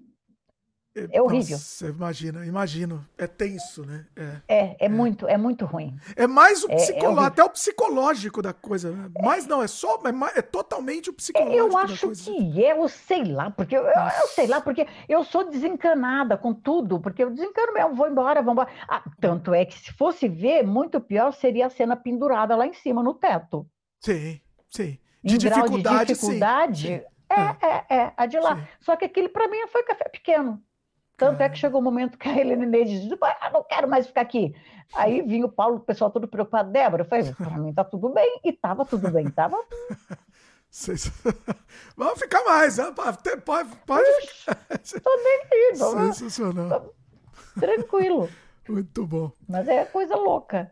É 1.12 1.20
horrível. 1.20 1.58
Você 1.58 1.88
imagina, 1.88 2.46
imagino. 2.46 3.06
É 3.18 3.26
tenso, 3.26 3.84
né? 3.84 4.06
É, 4.16 4.22
é, 4.22 4.58
é, 4.58 4.76
é. 4.80 4.88
muito, 4.88 5.28
é 5.28 5.36
muito 5.36 5.66
ruim. 5.66 5.94
É 6.16 6.26
mais 6.26 6.64
o 6.64 6.68
psicológico, 6.68 7.20
é, 7.20 7.26
até 7.26 7.44
o 7.44 7.50
psicológico 7.50 8.42
da 8.42 8.54
coisa. 8.54 8.90
Né? 8.90 9.10
Mas 9.22 9.46
não, 9.46 9.62
é 9.62 9.66
só, 9.66 9.96
é, 9.96 10.38
é 10.38 10.42
totalmente 10.42 11.10
o 11.10 11.12
psicológico. 11.12 11.58
Eu 11.58 11.76
acho 11.76 12.10
que 12.10 12.64
é, 12.64 12.72
eu 12.72 12.88
sei 12.88 13.24
lá, 13.24 13.50
porque 13.50 13.76
eu, 13.76 13.82
eu, 13.82 14.28
sei 14.28 14.46
lá, 14.46 14.60
porque 14.60 14.86
eu 15.06 15.22
sou 15.24 15.50
desencanada 15.50 16.38
com 16.38 16.54
tudo, 16.54 16.98
porque 16.98 17.22
eu 17.22 17.30
desencano 17.30 17.74
mesmo, 17.74 17.94
vou 17.94 18.08
embora, 18.08 18.42
vou 18.42 18.52
embora. 18.52 18.70
Ah, 18.88 19.02
tanto 19.20 19.52
é 19.52 19.66
que 19.66 19.78
se 19.78 19.92
fosse 19.92 20.28
ver, 20.28 20.62
muito 20.62 20.98
pior 21.00 21.32
seria 21.32 21.66
a 21.66 21.70
cena 21.70 21.94
pendurada 21.94 22.56
lá 22.56 22.66
em 22.66 22.72
cima 22.72 23.02
no 23.02 23.12
teto. 23.12 23.66
Sim, 24.00 24.40
sim. 24.70 24.98
De 25.22 25.34
em 25.34 25.38
dificuldade, 25.38 26.06
de 26.06 26.14
dificuldade, 26.14 26.86
sim. 26.86 27.16
É, 27.28 27.66
é, 27.66 27.96
é, 27.96 28.12
a 28.16 28.26
de 28.26 28.38
lá. 28.38 28.56
Sim. 28.56 28.62
Só 28.80 28.96
que 28.96 29.04
aquele 29.04 29.28
para 29.28 29.48
mim 29.48 29.66
foi 29.68 29.82
café 29.82 30.08
pequeno. 30.08 30.62
Tanto 31.16 31.40
é 31.40 31.48
que 31.48 31.58
chegou 31.58 31.78
o 31.78 31.80
um 31.80 31.84
momento 31.84 32.18
que 32.18 32.28
a 32.28 32.38
Helena 32.38 32.64
Inês 32.64 32.90
disse, 32.90 33.18
ah, 33.22 33.50
não 33.50 33.64
quero 33.64 33.88
mais 33.88 34.06
ficar 34.06 34.20
aqui. 34.20 34.54
Aí 34.94 35.22
vinha 35.22 35.46
o 35.46 35.50
Paulo, 35.50 35.76
o 35.76 35.80
pessoal 35.80 36.10
todo 36.10 36.28
preocupado, 36.28 36.70
Débora, 36.70 37.02
eu 37.02 37.08
falei, 37.08 37.32
para 37.32 37.58
mim 37.58 37.72
tá 37.72 37.82
tudo 37.82 38.10
bem, 38.10 38.40
e 38.44 38.52
tava 38.52 38.84
tudo 38.84 39.10
bem, 39.10 39.30
tava... 39.30 39.56
Vamos 41.96 42.18
ficar 42.18 42.44
mais, 42.44 42.76
né? 42.76 42.92
pode, 42.94 43.18
pode, 43.86 44.26
ficar. 44.26 44.54
Tô 45.02 45.16
nem 45.16 45.72
indo. 45.72 46.12
Sensacional. 46.12 46.94
Tranquilo. 47.58 48.28
Muito 48.68 49.06
bom. 49.06 49.32
Mas 49.48 49.68
é 49.68 49.84
coisa 49.86 50.16
louca. 50.16 50.70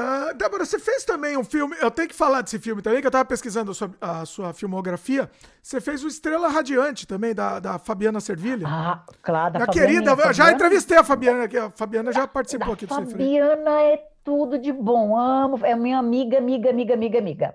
Uh, 0.00 0.34
Débora, 0.34 0.64
você 0.64 0.78
fez 0.78 1.04
também 1.04 1.36
um 1.36 1.44
filme. 1.44 1.76
Eu 1.80 1.90
tenho 1.90 2.08
que 2.08 2.14
falar 2.14 2.40
desse 2.40 2.58
filme 2.58 2.80
também, 2.80 3.00
que 3.00 3.06
eu 3.06 3.10
tava 3.10 3.24
pesquisando 3.24 3.72
a 3.72 3.74
sua, 3.74 3.90
a 4.00 4.24
sua 4.24 4.52
filmografia. 4.54 5.30
Você 5.62 5.80
fez 5.80 6.02
o 6.02 6.08
Estrela 6.08 6.48
Radiante 6.48 7.06
também, 7.06 7.34
da, 7.34 7.60
da 7.60 7.78
Fabiana 7.78 8.20
Servilha. 8.20 8.66
Ah, 8.66 9.04
claro, 9.22 9.54
da 9.54 9.66
Fabiana, 9.66 9.86
querida, 9.86 10.10
Fabiana. 10.10 10.32
já 10.32 10.52
entrevistei 10.52 10.96
a 10.96 11.04
Fabiana 11.04 11.44
aqui. 11.44 11.58
A 11.58 11.70
Fabiana 11.70 12.12
já 12.12 12.26
participou 12.26 12.68
da 12.68 12.72
aqui 12.74 12.86
do 12.86 12.94
Fabiana 12.94 13.82
é 13.82 14.02
tudo 14.24 14.58
de 14.58 14.72
bom. 14.72 15.16
Amo, 15.16 15.58
é 15.64 15.74
minha 15.76 15.98
amiga, 15.98 16.38
amiga, 16.38 16.70
amiga, 16.70 16.94
amiga, 16.94 17.18
amiga. 17.18 17.54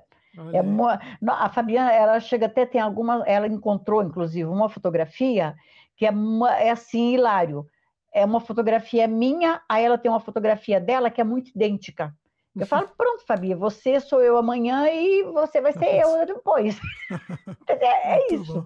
É 0.54 0.62
uma, 0.62 1.00
a 1.28 1.50
Fabiana, 1.50 1.92
ela 1.92 2.20
chega 2.20 2.46
até, 2.46 2.66
tem 2.66 2.82
alguma. 2.82 3.24
Ela 3.26 3.48
encontrou, 3.48 4.04
inclusive, 4.04 4.46
uma 4.46 4.70
fotografia 4.70 5.56
que 5.96 6.06
é, 6.06 6.12
uma, 6.12 6.54
é 6.56 6.70
assim, 6.72 7.14
hilário. 7.14 7.66
É 8.14 8.24
uma 8.24 8.40
fotografia 8.40 9.08
minha, 9.08 9.62
aí 9.68 9.84
ela 9.84 9.98
tem 9.98 10.10
uma 10.10 10.20
fotografia 10.20 10.80
dela 10.80 11.10
que 11.10 11.20
é 11.20 11.24
muito 11.24 11.50
idêntica. 11.50 12.14
Eu 12.56 12.66
falo, 12.66 12.88
pronto, 12.98 13.26
Fabi, 13.26 13.54
você 13.54 14.00
sou 14.00 14.22
eu 14.22 14.38
amanhã 14.38 14.88
e 14.88 15.24
você 15.24 15.60
vai 15.60 15.74
ser 15.74 16.02
eu 16.02 16.26
depois. 16.26 16.80
é, 17.68 18.16
é 18.16 18.34
isso. 18.34 18.66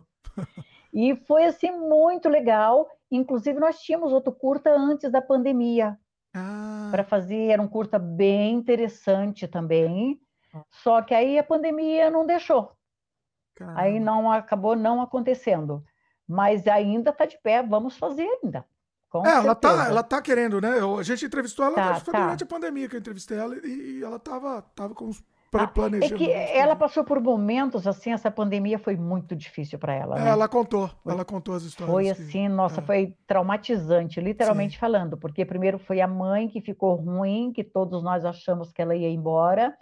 E 0.94 1.16
foi 1.16 1.46
assim 1.46 1.72
muito 1.72 2.30
legal. 2.30 2.88
Inclusive, 3.12 3.60
nós 3.60 3.80
tínhamos 3.80 4.14
outro 4.14 4.32
curta 4.32 4.72
antes 4.72 5.12
da 5.12 5.22
pandemia. 5.22 5.98
Ah. 6.34 6.90
Para 6.92 7.04
fazer, 7.04 7.48
era 7.48 7.62
um 7.62 7.68
curta 7.68 7.98
bem 7.98 8.54
interessante 8.54 9.48
também. 9.48 10.20
Só 10.70 11.02
que 11.02 11.14
aí 11.14 11.38
a 11.38 11.44
pandemia 11.44 12.10
não 12.10 12.26
deixou. 12.26 12.72
Caramba. 13.56 13.82
Aí 13.82 14.00
não 14.00 14.32
acabou 14.32 14.76
não 14.76 15.02
acontecendo. 15.02 15.84
Mas 16.28 16.68
ainda 16.68 17.10
está 17.10 17.26
de 17.26 17.38
pé, 17.40 17.64
vamos 17.64 17.98
fazer 17.98 18.28
ainda. 18.44 18.66
Com 19.10 19.26
é, 19.26 19.32
ela 19.32 19.56
tá, 19.56 19.88
ela 19.88 20.04
tá 20.04 20.22
querendo, 20.22 20.62
né? 20.62 20.80
Eu, 20.80 21.00
a 21.00 21.04
gente 21.04 21.26
entrevistou 21.26 21.66
ela, 21.66 21.76
tá, 21.76 21.96
foi 21.96 22.14
tá. 22.14 22.22
durante 22.22 22.44
a 22.44 22.48
pandemia 22.48 22.88
que 22.88 22.96
eu 22.96 23.00
entrevistei 23.00 23.38
ela 23.38 23.56
e, 23.56 23.98
e 23.98 24.04
ela 24.04 24.20
tava, 24.20 24.62
tava 24.76 24.94
com 24.94 25.08
os 25.08 25.24
ah, 25.58 25.68
planejando. 25.68 26.14
É 26.14 26.18
que 26.18 26.32
ela 26.32 26.76
passou 26.76 27.04
por 27.04 27.20
momentos 27.20 27.88
assim, 27.88 28.12
essa 28.12 28.30
pandemia 28.30 28.78
foi 28.78 28.96
muito 28.96 29.36
difícil 29.36 29.80
para 29.80 29.94
ela. 29.94 30.20
É, 30.20 30.24
né? 30.26 30.30
Ela 30.30 30.48
contou, 30.48 30.88
foi, 31.04 31.12
ela 31.12 31.26
contou 31.26 31.56
as 31.56 31.64
histórias. 31.64 31.92
Foi 31.92 32.10
assim, 32.10 32.44
que, 32.44 32.50
nossa, 32.50 32.82
é. 32.82 32.84
foi 32.84 33.18
traumatizante, 33.26 34.22
literalmente 34.22 34.74
Sim. 34.74 34.80
falando, 34.80 35.18
porque 35.18 35.44
primeiro 35.44 35.80
foi 35.80 36.02
a 36.02 36.08
mãe 36.08 36.48
que 36.48 36.62
ficou 36.62 36.96
ruim, 36.96 37.52
que 37.52 37.64
todos 37.64 38.04
nós 38.04 38.26
achamos 38.26 38.72
que 38.72 38.82
ela 38.82 38.96
ia 38.96 39.10
embora, 39.10 39.76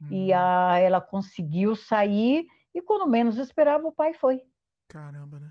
hum. 0.00 0.06
e 0.08 0.32
a, 0.32 0.78
ela 0.78 1.00
conseguiu 1.00 1.74
sair, 1.74 2.46
e 2.72 2.80
quando 2.80 3.10
menos 3.10 3.38
esperava, 3.38 3.88
o 3.88 3.92
pai 3.92 4.14
foi. 4.14 4.40
Caramba, 4.86 5.40
né? 5.40 5.50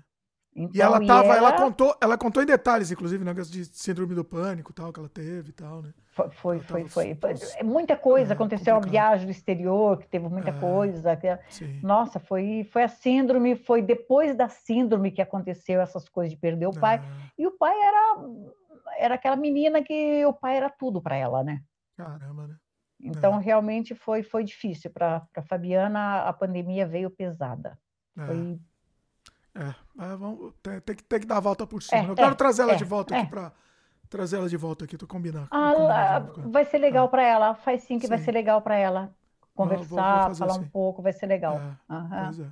Então, 0.58 0.74
e 0.74 0.80
ela 0.80 1.06
tava, 1.06 1.28
e 1.28 1.36
ela... 1.36 1.36
ela... 1.36 1.52
contou, 1.52 1.96
ela 2.00 2.18
contou 2.18 2.42
em 2.42 2.46
detalhes, 2.46 2.90
inclusive, 2.90 3.24
negócio 3.24 3.52
de 3.52 3.64
síndrome 3.66 4.12
do 4.12 4.24
pânico, 4.24 4.72
tal, 4.72 4.92
que 4.92 4.98
ela 4.98 5.08
teve 5.08 5.50
e 5.50 5.52
tal, 5.52 5.82
né? 5.82 5.94
Foi, 6.10 6.28
foi, 6.30 6.58
foi, 6.88 7.14
foi. 7.14 7.34
É 7.56 7.62
muita 7.62 7.96
coisa 7.96 8.32
é, 8.32 8.34
aconteceu, 8.34 8.74
a 8.74 8.80
viagem 8.80 9.26
do 9.26 9.30
exterior, 9.30 9.96
que 9.98 10.08
teve 10.08 10.28
muita 10.28 10.50
é, 10.50 10.58
coisa. 10.58 11.16
Que... 11.16 11.38
Nossa, 11.80 12.18
foi, 12.18 12.68
foi 12.72 12.82
a 12.82 12.88
síndrome, 12.88 13.54
foi 13.54 13.80
depois 13.82 14.36
da 14.36 14.48
síndrome 14.48 15.12
que 15.12 15.22
aconteceu 15.22 15.80
essas 15.80 16.08
coisas 16.08 16.32
de 16.32 16.36
perder 16.36 16.66
o 16.66 16.72
pai. 16.72 16.96
É. 16.96 17.42
E 17.42 17.46
o 17.46 17.52
pai 17.52 17.78
era, 17.80 18.16
era 18.98 19.14
aquela 19.14 19.36
menina 19.36 19.80
que 19.80 20.26
o 20.26 20.32
pai 20.32 20.56
era 20.56 20.68
tudo 20.68 21.00
para 21.00 21.14
ela, 21.14 21.44
né? 21.44 21.62
Caramba, 21.96 22.48
né? 22.48 22.56
Então, 23.00 23.38
é. 23.38 23.40
realmente 23.40 23.94
foi, 23.94 24.24
foi 24.24 24.42
difícil. 24.42 24.90
Para 24.90 25.24
Fabiana, 25.46 26.22
a 26.22 26.32
pandemia 26.32 26.84
veio 26.84 27.10
pesada. 27.10 27.78
Foi 28.26 28.58
é, 29.58 30.16
vamos, 30.16 30.52
tem, 30.62 30.80
tem, 30.80 30.96
que, 30.96 31.04
tem 31.04 31.20
que 31.20 31.26
dar 31.26 31.38
a 31.38 31.40
volta 31.40 31.66
por 31.66 31.82
cima. 31.82 32.02
É, 32.02 32.10
eu 32.10 32.14
quero 32.14 32.32
é, 32.32 32.34
trazer 32.34 32.62
ela 32.62 32.72
é, 32.72 32.76
de 32.76 32.84
volta 32.84 33.16
aqui 33.16 33.26
é. 33.26 33.28
para 33.28 33.52
trazer 34.08 34.36
ela 34.36 34.48
de 34.48 34.56
volta 34.56 34.84
aqui, 34.84 34.96
tô 34.96 35.06
combinando. 35.06 35.48
Ah, 35.50 36.24
vai 36.46 36.64
ser 36.64 36.78
legal 36.78 37.06
ah. 37.06 37.08
para 37.08 37.22
ela, 37.22 37.54
faz 37.54 37.82
sim 37.82 37.98
que 37.98 38.06
sim. 38.06 38.10
vai 38.10 38.18
ser 38.18 38.32
legal 38.32 38.62
para 38.62 38.76
ela 38.76 39.10
conversar, 39.54 40.18
vou, 40.18 40.26
vou 40.28 40.36
falar 40.36 40.52
assim. 40.52 40.60
um 40.60 40.68
pouco, 40.68 41.02
vai 41.02 41.12
ser 41.12 41.26
legal. 41.26 41.60
Uhum. 41.90 42.08
Pois 42.24 42.40
é. 42.40 42.46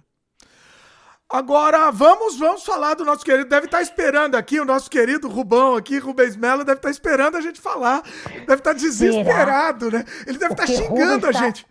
Agora, 1.28 1.90
vamos, 1.90 2.38
vamos 2.38 2.64
falar 2.64 2.94
do 2.94 3.04
nosso 3.04 3.24
querido. 3.24 3.48
Deve 3.48 3.66
estar 3.66 3.78
tá 3.78 3.82
esperando 3.82 4.36
aqui, 4.36 4.60
o 4.60 4.64
nosso 4.64 4.88
querido 4.88 5.28
Rubão 5.28 5.74
aqui, 5.74 5.98
Rubens 5.98 6.36
Mello, 6.36 6.64
deve 6.64 6.78
estar 6.78 6.88
tá 6.88 6.90
esperando 6.90 7.36
a 7.36 7.40
gente 7.40 7.60
falar. 7.60 8.02
Deve 8.24 8.54
estar 8.54 8.58
tá 8.62 8.72
desesperado, 8.72 9.86
Será? 9.86 9.98
né? 9.98 10.04
Ele 10.24 10.38
deve 10.38 10.52
estar 10.52 10.66
xingando 10.66 11.26
Rubens 11.26 11.36
a 11.36 11.44
gente. 11.44 11.66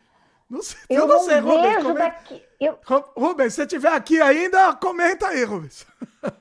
Não 0.50 0.62
sei, 0.62 0.78
eu, 0.90 1.02
eu 1.02 1.08
não, 1.08 1.20
sei, 1.22 1.40
Rubens. 1.40 1.84
Como 1.84 1.94
daqui... 1.96 2.44
eu... 2.60 2.80
Rubens, 3.16 3.54
se 3.54 3.56
você 3.58 3.64
estiver 3.64 3.92
aqui 3.92 4.22
ainda, 4.22 4.74
comenta 4.76 5.28
aí, 5.28 5.44
Rubens. 5.44 5.86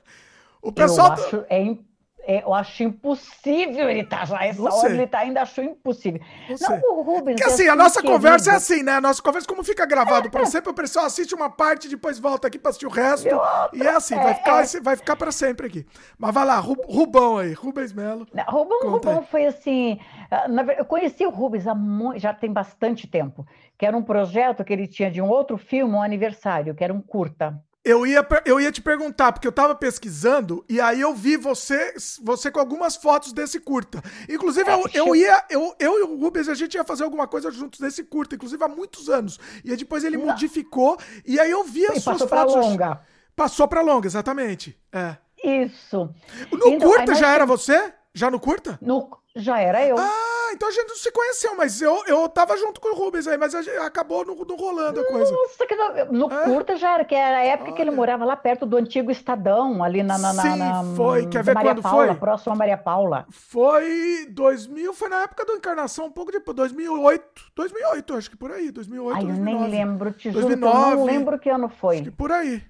O 0.64 0.72
pessoal. 0.72 1.08
Eu 1.08 1.12
acho, 1.12 1.44
é 1.50 1.60
impossível 1.60 1.84
é, 1.84 1.93
eu 2.26 2.54
acho 2.54 2.82
impossível 2.82 3.88
ele 3.88 4.00
estar 4.00 4.20
tá, 4.20 4.24
já. 4.24 4.44
Essa 4.44 4.62
hora 4.62 4.94
ele 4.94 5.06
tá, 5.06 5.18
ainda 5.18 5.42
achou 5.42 5.62
impossível. 5.62 6.20
Não, 6.60 6.98
o 6.98 7.02
Rubens. 7.02 7.36
Porque 7.36 7.44
é 7.44 7.46
assim, 7.46 7.68
a 7.68 7.76
nossa 7.76 8.00
querido. 8.00 8.12
conversa 8.14 8.52
é 8.52 8.54
assim, 8.54 8.82
né? 8.82 8.92
A 8.92 9.00
nossa 9.00 9.22
conversa, 9.22 9.46
como 9.46 9.62
fica 9.62 9.84
gravado 9.84 10.28
é, 10.28 10.30
para 10.30 10.46
sempre, 10.46 10.70
o 10.70 10.74
pessoal 10.74 11.06
assiste 11.06 11.34
uma 11.34 11.50
parte, 11.50 11.88
depois 11.88 12.18
volta 12.18 12.48
aqui 12.48 12.58
para 12.58 12.70
assistir 12.70 12.86
o 12.86 12.90
resto. 12.90 13.28
E 13.72 13.82
é 13.82 13.90
assim, 13.90 14.14
vai, 14.14 14.30
é, 14.30 14.34
ficar, 14.34 14.62
é. 14.62 14.80
vai 14.80 14.96
ficar 14.96 15.16
para 15.16 15.30
sempre 15.30 15.66
aqui. 15.66 15.86
Mas 16.18 16.32
vai 16.32 16.44
lá, 16.44 16.58
Rubão 16.58 17.38
aí, 17.38 17.52
Rubens 17.52 17.92
Melo. 17.92 18.26
Rubão, 18.48 18.90
Rubão 18.90 19.22
foi 19.22 19.46
assim. 19.46 19.98
Ah, 20.30 20.46
eu 20.78 20.84
conheci 20.84 21.26
o 21.26 21.30
Rubens 21.30 21.66
há 21.66 21.74
muito, 21.74 22.18
já 22.18 22.32
tem 22.32 22.52
bastante 22.52 23.06
tempo, 23.06 23.46
que 23.76 23.84
era 23.84 23.96
um 23.96 24.02
projeto 24.02 24.64
que 24.64 24.72
ele 24.72 24.86
tinha 24.86 25.10
de 25.10 25.20
um 25.20 25.28
outro 25.28 25.58
filme, 25.58 25.94
um 25.94 26.02
aniversário, 26.02 26.74
que 26.74 26.82
era 26.82 26.92
um 26.92 27.00
curta. 27.00 27.60
Eu 27.84 28.06
ia, 28.06 28.26
eu 28.46 28.58
ia 28.58 28.72
te 28.72 28.80
perguntar, 28.80 29.30
porque 29.32 29.46
eu 29.46 29.52
tava 29.52 29.74
pesquisando 29.74 30.64
e 30.66 30.80
aí 30.80 31.02
eu 31.02 31.14
vi 31.14 31.36
você 31.36 31.94
você 32.22 32.50
com 32.50 32.58
algumas 32.58 32.96
fotos 32.96 33.30
desse 33.30 33.60
curta. 33.60 34.02
Inclusive, 34.26 34.70
eu, 34.70 34.84
eu 34.94 35.14
ia, 35.14 35.44
eu, 35.50 35.76
eu 35.78 35.98
e 35.98 36.02
o 36.02 36.18
Rubens, 36.18 36.48
a 36.48 36.54
gente 36.54 36.74
ia 36.74 36.84
fazer 36.84 37.04
alguma 37.04 37.28
coisa 37.28 37.50
juntos 37.50 37.80
nesse 37.80 38.02
curta, 38.02 38.36
inclusive 38.36 38.64
há 38.64 38.68
muitos 38.68 39.10
anos. 39.10 39.38
E 39.62 39.76
depois 39.76 40.02
ele 40.02 40.16
Não. 40.16 40.26
modificou, 40.26 40.98
e 41.26 41.38
aí 41.38 41.50
eu 41.50 41.62
vi 41.62 41.84
as 41.84 41.98
e 41.98 42.00
suas 42.00 42.22
passou 42.22 42.28
fotos. 42.28 42.54
Pra 42.54 42.62
longa. 42.62 43.00
Passou 43.36 43.68
pra 43.68 43.82
longa, 43.82 44.06
exatamente. 44.06 44.78
É. 44.90 45.16
Isso. 45.44 46.08
No 46.50 46.68
então, 46.68 46.88
curta 46.88 47.14
já 47.14 47.32
era 47.34 47.44
você? 47.44 47.92
Já 48.14 48.30
no 48.30 48.40
curta? 48.40 48.78
No, 48.80 49.10
já 49.36 49.60
era 49.60 49.86
eu. 49.86 49.96
Ah, 49.98 50.33
então 50.54 50.68
a 50.68 50.72
gente 50.72 50.88
não 50.88 50.96
se 50.96 51.10
conheceu, 51.10 51.56
mas 51.56 51.82
eu, 51.82 52.02
eu 52.06 52.28
tava 52.28 52.56
junto 52.56 52.80
com 52.80 52.94
o 52.94 52.96
Rubens 52.96 53.26
aí, 53.26 53.36
mas 53.36 53.52
gente, 53.52 53.70
acabou 53.70 54.24
não, 54.24 54.34
rolando 54.56 55.00
a 55.00 55.04
coisa. 55.06 55.32
Nossa, 55.32 55.66
que 55.66 55.74
no, 55.74 56.12
no 56.12 56.32
é? 56.32 56.44
curta 56.44 56.76
já 56.76 56.94
era, 56.94 57.04
que 57.04 57.14
era 57.14 57.38
a 57.38 57.44
época 57.44 57.70
Olha. 57.70 57.76
que 57.76 57.82
ele 57.82 57.90
morava 57.90 58.24
lá 58.24 58.36
perto 58.36 58.64
do 58.64 58.76
antigo 58.76 59.10
Estadão, 59.10 59.82
ali 59.82 60.02
na, 60.02 60.16
na, 60.16 60.32
Sim, 60.32 60.56
na, 60.56 60.84
foi. 60.96 61.26
Quer 61.26 61.42
ver 61.42 61.54
Maria 61.54 61.72
quando 61.72 61.82
Paula, 61.82 62.06
foi? 62.06 62.14
Próximo 62.16 62.52
a 62.52 62.56
Maria 62.56 62.78
Paula. 62.78 63.26
Foi 63.30 64.26
2000, 64.30 64.94
foi 64.94 65.08
na 65.08 65.22
época 65.22 65.44
da 65.44 65.54
encarnação, 65.54 66.06
um 66.06 66.12
pouco 66.12 66.32
depois, 66.32 66.56
2008. 66.56 67.24
2008, 67.54 68.14
acho 68.14 68.30
que 68.30 68.36
por 68.36 68.52
aí, 68.52 68.70
2008, 68.70 69.16
Ai, 69.16 69.24
2009. 69.24 69.56
eu 69.56 69.60
nem 69.60 69.70
lembro, 69.70 70.12
te 70.12 70.30
2009, 70.30 70.74
juro, 70.74 70.90
eu 70.90 70.96
não 70.96 71.04
lembro 71.04 71.38
que 71.38 71.50
ano 71.50 71.68
foi. 71.68 71.96
Acho 71.96 72.04
que 72.04 72.10
por 72.10 72.32
aí. 72.32 72.62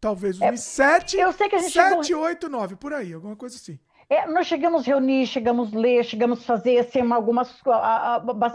Talvez 0.00 0.36
2007, 0.36 1.20
é, 1.20 1.24
eu 1.24 1.32
sei 1.32 1.48
que 1.48 1.54
a 1.54 1.58
gente 1.60 1.72
7, 1.72 2.06
chegou... 2.06 2.24
8, 2.24 2.48
9, 2.48 2.74
por 2.74 2.92
aí, 2.92 3.12
alguma 3.12 3.36
coisa 3.36 3.54
assim. 3.54 3.78
É, 4.12 4.26
nós 4.26 4.46
chegamos 4.46 4.82
a 4.82 4.92
reunir, 4.92 5.24
chegamos 5.24 5.74
a 5.74 5.78
ler, 5.78 6.04
chegamos 6.04 6.40
a 6.40 6.42
fazer 6.42 6.78
assim, 6.78 7.00
algumas 7.10 7.58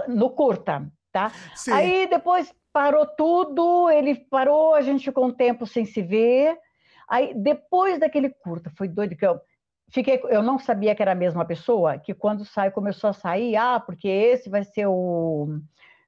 no 0.08 0.30
curta, 0.30 0.86
tá? 1.12 1.32
Sim. 1.56 1.72
Aí 1.72 2.08
depois 2.08 2.54
parou 2.72 3.08
tudo, 3.08 3.90
ele 3.90 4.14
parou, 4.30 4.76
a 4.76 4.84
gente 4.84 5.06
ficou 5.06 5.26
um 5.26 5.34
tempo 5.34 5.66
sem 5.66 5.84
se 5.84 6.00
ver. 6.00 6.56
Aí 7.10 7.34
depois 7.34 8.00
daquele 8.00 8.30
curta, 8.30 8.72
foi 8.78 8.88
doido 8.88 9.16
que 9.16 9.26
eu 9.26 9.42
fiquei, 9.90 10.22
eu 10.26 10.44
não 10.44 10.60
sabia 10.60 10.94
que 10.94 11.02
era 11.02 11.14
a 11.14 11.16
mesma 11.16 11.44
pessoa, 11.44 11.98
que 11.98 12.14
quando 12.14 12.46
sai 12.46 12.70
começou 12.70 13.10
a 13.10 13.14
sair, 13.14 13.56
ah, 13.56 13.80
porque 13.80 14.08
esse 14.08 14.52
vai 14.52 14.64
ser 14.64 14.86
o 14.86 15.60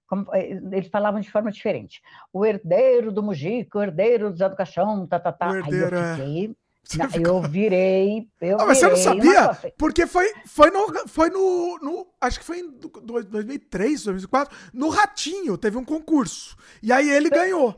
como, 0.05 0.27
eh, 0.33 0.59
eles 0.71 0.89
falavam 0.89 1.19
de 1.21 1.31
forma 1.31 1.51
diferente. 1.51 2.03
O 2.31 2.45
herdeiro 2.45 3.11
do 3.11 3.23
Mujica, 3.23 3.79
o 3.79 3.81
herdeiro 3.81 4.29
do 4.29 4.37
Zé 4.37 4.47
do 4.47 4.55
Caixão, 4.55 5.07
tá, 5.07 5.19
tá, 5.19 5.31
tá. 5.31 5.49
O 5.49 5.55
herdeiro, 5.57 5.97
Aí 5.97 6.03
eu 6.03 6.15
fiquei, 6.15 6.55
não, 6.97 7.21
eu 7.21 7.41
virei. 7.41 8.27
Eu 8.41 8.57
ah, 8.59 8.65
mas 8.65 8.79
virei, 8.79 8.95
você 8.95 9.09
não 9.09 9.15
sabia? 9.15 9.71
Porque 9.77 10.07
foi, 10.07 10.33
foi, 10.45 10.71
no, 10.71 11.07
foi 11.07 11.29
no, 11.29 11.77
no. 11.81 12.07
Acho 12.19 12.39
que 12.39 12.45
foi 12.45 12.59
em 12.59 12.69
2003, 12.69 14.03
2004. 14.05 14.57
No 14.73 14.89
Ratinho 14.89 15.57
teve 15.57 15.77
um 15.77 15.85
concurso. 15.85 16.55
E 16.81 16.91
aí 16.91 17.09
ele 17.09 17.29
ganhou. 17.29 17.75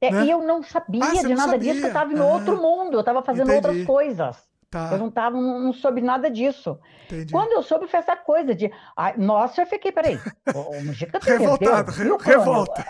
É, 0.00 0.10
né? 0.10 0.24
E 0.24 0.30
eu 0.30 0.42
não 0.42 0.62
sabia 0.62 1.04
ah, 1.04 1.10
de 1.10 1.34
nada 1.34 1.52
sabia. 1.52 1.72
disso, 1.72 1.84
eu 1.84 1.88
estava 1.88 2.12
no 2.12 2.22
ah, 2.22 2.34
outro 2.34 2.56
mundo, 2.56 2.94
eu 2.94 3.00
estava 3.00 3.22
fazendo 3.22 3.50
entendi. 3.50 3.66
outras 3.66 3.86
coisas. 3.86 4.48
Tá. 4.70 4.90
Eu 4.92 4.98
não, 4.98 5.10
tava, 5.10 5.34
não, 5.36 5.60
não 5.60 5.72
soube 5.72 6.02
nada 6.02 6.30
disso. 6.30 6.78
Entendi. 7.06 7.32
Quando 7.32 7.52
eu 7.52 7.62
soube, 7.62 7.88
foi 7.88 8.00
essa 8.00 8.14
coisa 8.14 8.54
de. 8.54 8.70
Ai, 8.96 9.16
nossa, 9.16 9.62
eu 9.62 9.66
fiquei, 9.66 9.90
peraí. 9.90 10.18
O, 10.54 10.84
Mujica 10.84 11.18
tem 11.18 11.38
Revoltado, 11.38 11.90
re, 11.92 12.16
revolta. 12.20 12.84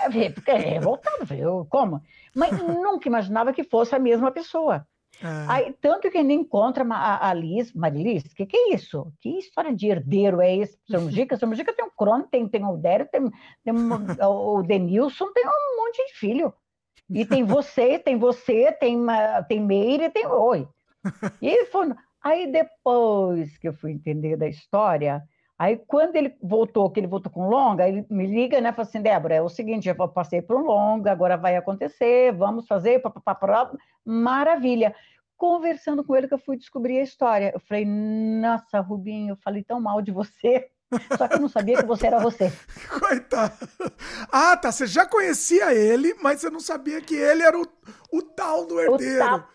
É, 0.47 0.57
revoltado, 0.57 1.25
viu? 1.25 1.67
Como? 1.71 2.03
Mas 2.35 2.51
nunca 2.63 3.09
imaginava 3.09 3.53
que 3.53 3.63
fosse 3.63 3.95
a 3.95 3.99
mesma 3.99 4.31
pessoa. 4.33 4.87
É. 5.23 5.47
Aí, 5.49 5.77
tanto 5.81 6.11
que 6.11 6.19
ele 6.19 6.33
encontra 6.33 6.85
a, 6.85 7.29
a 7.29 7.35
Liz, 7.35 7.73
Marilis, 7.73 8.25
o 8.25 8.35
que, 8.35 8.47
que 8.47 8.57
é 8.57 8.75
isso? 8.75 9.13
Que 9.21 9.39
história 9.39 9.75
de 9.75 9.89
herdeiro 9.89 10.41
é 10.41 10.57
esse? 10.57 10.79
Seu 10.89 11.01
Mujica, 11.03 11.37
seu 11.37 11.49
Mujica 11.49 11.73
tem 11.73 11.85
o 11.85 11.91
Crono, 11.91 12.27
tem, 12.31 12.49
tem 12.49 12.65
o 12.65 12.77
Dério, 12.77 13.09
tem, 13.11 13.31
tem 13.65 13.75
o 14.27 14.63
Denilson, 14.63 15.33
tem 15.33 15.45
um 15.47 15.77
monte 15.77 16.07
de 16.07 16.15
filho. 16.15 16.53
E 17.11 17.25
tem 17.25 17.43
você, 17.43 17.99
tem 17.99 18.19
você, 18.19 18.71
tem, 18.73 18.99
tem 19.49 19.61
Meire, 19.61 20.11
tem 20.11 20.27
Oi. 20.27 20.69
E. 21.41 21.69
Aí 22.23 22.51
depois 22.51 23.57
que 23.59 23.69
eu 23.69 23.73
fui 23.73 23.93
entender 23.93 24.37
da 24.37 24.49
história, 24.49 25.23
aí 25.59 25.77
quando 25.77 26.17
ele 26.17 26.37
voltou, 26.43 26.91
que 26.91 27.01
ele 27.01 27.07
voltou 27.07 27.33
com 27.33 27.49
longa, 27.49 27.89
ele 27.89 28.07
me 28.09 28.27
liga, 28.27 28.61
né, 28.61 28.73
fala 28.73 28.87
assim, 28.89 29.03
Débora, 29.03 29.35
é 29.35 29.43
o 29.43 29.49
seguinte, 29.49 29.89
eu 29.89 30.09
passei 30.09 30.41
por 30.41 30.57
um 30.57 30.65
longa, 30.65 31.11
agora 31.11 31.37
vai 31.37 31.57
acontecer, 31.57 32.33
vamos 32.33 32.67
fazer, 32.67 33.01
papapá, 33.01 33.71
maravilha. 34.05 34.95
Conversando 35.37 36.03
com 36.03 36.17
ele 36.17 36.27
que 36.27 36.35
eu 36.35 36.39
fui 36.39 36.57
descobrir 36.57 36.99
a 36.99 37.03
história. 37.03 37.53
Eu 37.55 37.61
falei, 37.61 37.85
nossa, 37.85 38.81
Rubinho, 38.81 39.33
eu 39.33 39.37
falei 39.37 39.63
tão 39.63 39.81
mal 39.81 40.03
de 40.03 40.11
você. 40.11 40.69
Só 41.17 41.29
que 41.29 41.35
eu 41.35 41.41
não 41.41 41.49
sabia 41.49 41.77
que 41.77 41.87
você 41.87 42.07
era 42.07 42.19
você. 42.19 42.51
Coitado. 42.99 43.69
Ah, 44.33 44.57
tá. 44.57 44.73
Você 44.73 44.87
já 44.87 45.07
conhecia 45.07 45.75
ele, 45.75 46.15
mas 46.23 46.41
você 46.41 46.51
não 46.51 46.61
sabia 46.61 47.01
que 47.01 47.15
ele 47.15 47.43
era 47.43 47.57
o, 47.57 47.65
o 48.13 48.23
tal 48.23 48.67
do 48.67 48.81
herdeiro. 48.81 49.19
Tal... 49.19 49.49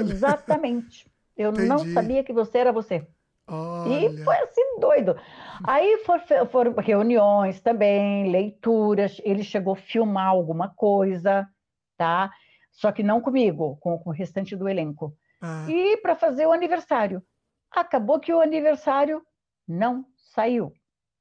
Exatamente. 0.00 1.10
Eu 1.36 1.50
Entendi. 1.50 1.68
não 1.68 1.78
sabia 1.92 2.24
que 2.24 2.32
você 2.32 2.58
era 2.58 2.72
você. 2.72 3.06
Olha. 3.48 4.10
E 4.10 4.24
foi 4.24 4.36
assim, 4.38 4.80
doido. 4.80 5.16
Aí 5.64 5.98
foram, 6.04 6.46
foram 6.50 6.74
reuniões 6.74 7.60
também, 7.60 8.30
leituras. 8.30 9.20
Ele 9.24 9.44
chegou 9.44 9.74
a 9.74 9.76
filmar 9.76 10.28
alguma 10.28 10.68
coisa, 10.68 11.48
tá? 11.96 12.30
Só 12.72 12.90
que 12.90 13.02
não 13.02 13.20
comigo, 13.20 13.76
com, 13.80 13.98
com 13.98 14.10
o 14.10 14.12
restante 14.12 14.56
do 14.56 14.68
elenco. 14.68 15.14
Ah. 15.40 15.66
E 15.68 15.96
para 15.98 16.16
fazer 16.16 16.46
o 16.46 16.52
aniversário. 16.52 17.22
Acabou 17.70 18.18
que 18.18 18.32
o 18.32 18.40
aniversário 18.40 19.22
não 19.66 20.04
saiu. 20.16 20.72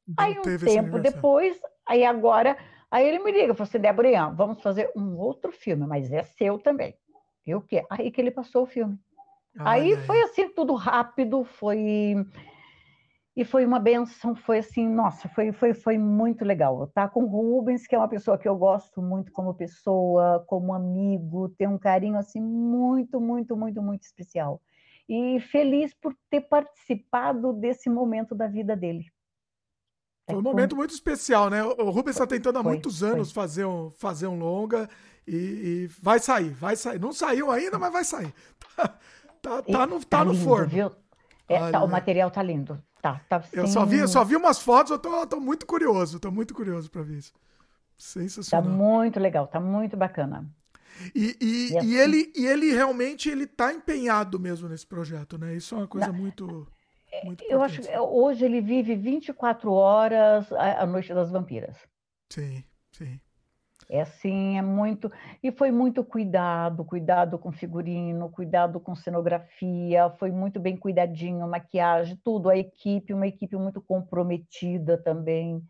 Não 0.08 0.24
aí 0.24 0.38
um 0.38 0.42
tempo 0.42 1.00
depois, 1.00 1.60
aí 1.86 2.06
agora, 2.06 2.58
aí 2.92 3.08
ele 3.08 3.20
me 3.20 3.32
liga, 3.32 3.54
falou 3.54 3.68
assim, 3.68 3.80
Débora, 3.80 4.30
vamos 4.30 4.62
fazer 4.62 4.92
um 4.96 5.18
outro 5.18 5.52
filme, 5.52 5.86
mas 5.88 6.12
é 6.12 6.24
seu 6.24 6.60
também. 6.60 6.96
E 7.46 7.54
o 7.56 7.62
quê? 7.62 7.84
Aí 7.90 8.12
que 8.12 8.22
ele 8.22 8.32
passou 8.32 8.64
o 8.64 8.68
filme. 8.68 8.98
Aí 9.60 9.96
foi 10.06 10.22
assim, 10.22 10.50
tudo 10.50 10.74
rápido, 10.76 11.44
foi. 11.44 12.16
E 13.36 13.44
foi 13.44 13.66
uma 13.66 13.80
benção, 13.80 14.34
foi 14.34 14.60
assim, 14.60 14.88
nossa, 14.88 15.28
foi, 15.30 15.52
foi, 15.52 15.74
foi 15.74 15.98
muito 15.98 16.46
legal. 16.46 16.88
Tá 16.88 17.08
com 17.08 17.24
o 17.24 17.28
Rubens, 17.28 17.86
que 17.86 17.94
é 17.94 17.98
uma 17.98 18.08
pessoa 18.08 18.38
que 18.38 18.48
eu 18.48 18.56
gosto 18.56 19.02
muito 19.02 19.32
como 19.32 19.54
pessoa, 19.54 20.46
como 20.48 20.74
amigo, 20.74 21.50
tem 21.50 21.68
um 21.68 21.78
carinho 21.78 22.18
assim 22.18 22.42
muito, 22.42 23.20
muito, 23.20 23.58
muito, 23.58 23.82
muito 23.82 24.04
especial. 24.04 24.62
E 25.08 25.40
feliz 25.52 25.94
por 25.94 26.16
ter 26.30 26.42
participado 26.42 27.52
desse 27.52 27.90
momento 27.90 28.34
da 28.34 28.48
vida 28.48 28.76
dele. 28.76 29.06
Foi 30.28 30.38
um 30.38 30.42
momento 30.42 30.76
muito 30.76 30.92
especial, 30.92 31.50
né? 31.50 31.64
O 31.64 31.90
Rubens 31.92 32.16
está 32.16 32.26
tentando 32.26 32.58
há 32.58 32.64
foi, 32.64 32.72
muitos 32.72 33.04
anos 33.04 33.32
fazer 33.32 33.66
um, 33.66 33.92
fazer 33.92 34.28
um 34.28 34.40
longa 34.40 34.90
E, 35.28 35.36
e, 35.36 35.88
vai 36.02 36.20
sair, 36.20 36.50
vai 36.52 36.76
sair. 36.76 37.00
Não 37.00 37.14
saiu 37.14 37.52
ainda, 37.52 37.78
mas 37.78 37.94
vai 37.94 38.04
sair. 38.04 38.34
Tá, 38.76 38.98
tá, 39.46 39.62
tá 39.62 39.88
no, 39.88 40.00
tá, 40.00 40.06
tá 40.18 40.26
no 40.26 40.32
lindo, 40.32 40.44
forno. 40.44 40.68
Viu? 40.68 40.92
É, 41.48 41.72
tá, 41.72 41.84
o 41.84 41.88
material 41.88 42.32
tá 42.32 42.42
lindo. 42.42 42.82
Tá, 43.02 43.22
tá 43.30 43.44
Eu 43.54 43.68
só 43.68 43.86
vi, 43.86 44.08
só 44.08 44.24
vi 44.24 44.36
umas 44.36 44.60
fotos, 44.60 44.92
eu 44.92 44.98
tô, 44.98 45.28
tô 45.28 45.40
muito 45.40 45.66
curioso, 45.66 46.20
tô 46.20 46.32
muito 46.32 46.54
curioso 46.54 46.90
para 46.90 47.04
ver 47.04 47.18
isso. 47.20 47.34
Sensacional. 47.98 48.64
Tá 48.64 48.76
muito 48.76 49.20
legal, 49.20 49.48
tá 49.48 49.60
muito 49.60 49.96
bacana. 49.96 50.50
E, 51.14 51.38
e, 51.40 51.72
e, 51.72 51.78
assim... 51.78 51.88
e, 51.88 51.98
ele, 51.98 52.34
e 52.36 52.46
ele 52.46 52.72
realmente 52.74 53.30
ele 53.30 53.46
tá 53.46 53.72
empenhado 53.72 54.40
mesmo 54.40 54.68
nesse 54.68 54.88
projeto, 54.88 55.38
né? 55.38 55.54
Isso 55.54 55.76
é 55.76 55.78
uma 55.80 55.88
coisa 55.88 56.08
Não, 56.08 56.14
muito, 56.14 56.68
é, 57.12 57.26
muito. 57.26 57.44
Eu 57.44 57.62
acho 57.62 57.82
que 57.82 57.98
hoje 57.98 58.46
ele 58.46 58.62
vive 58.62 58.96
24 58.96 59.72
horas 59.72 60.52
a 60.52 60.86
Noite 60.86 61.14
das 61.14 61.30
Vampiras. 61.32 61.78
Sim, 62.32 62.64
sim. 62.92 63.20
É 63.90 64.02
assim, 64.02 64.58
é 64.58 64.62
muito. 64.62 65.12
E 65.44 65.52
foi 65.52 65.72
muito 65.72 66.04
cuidado, 66.04 66.84
cuidado 66.84 67.38
com 67.38 67.52
figurino, 67.52 68.30
cuidado 68.30 68.80
com 68.80 68.96
cenografia, 68.96 70.10
foi 70.18 70.32
muito 70.32 70.60
bem 70.60 70.76
cuidadinho, 70.76 71.48
maquiagem, 71.48 72.20
tudo. 72.24 72.50
A 72.50 72.58
equipe, 72.58 73.14
uma 73.14 73.28
equipe 73.28 73.56
muito 73.56 73.82
comprometida 73.82 74.98
também. 74.98 75.62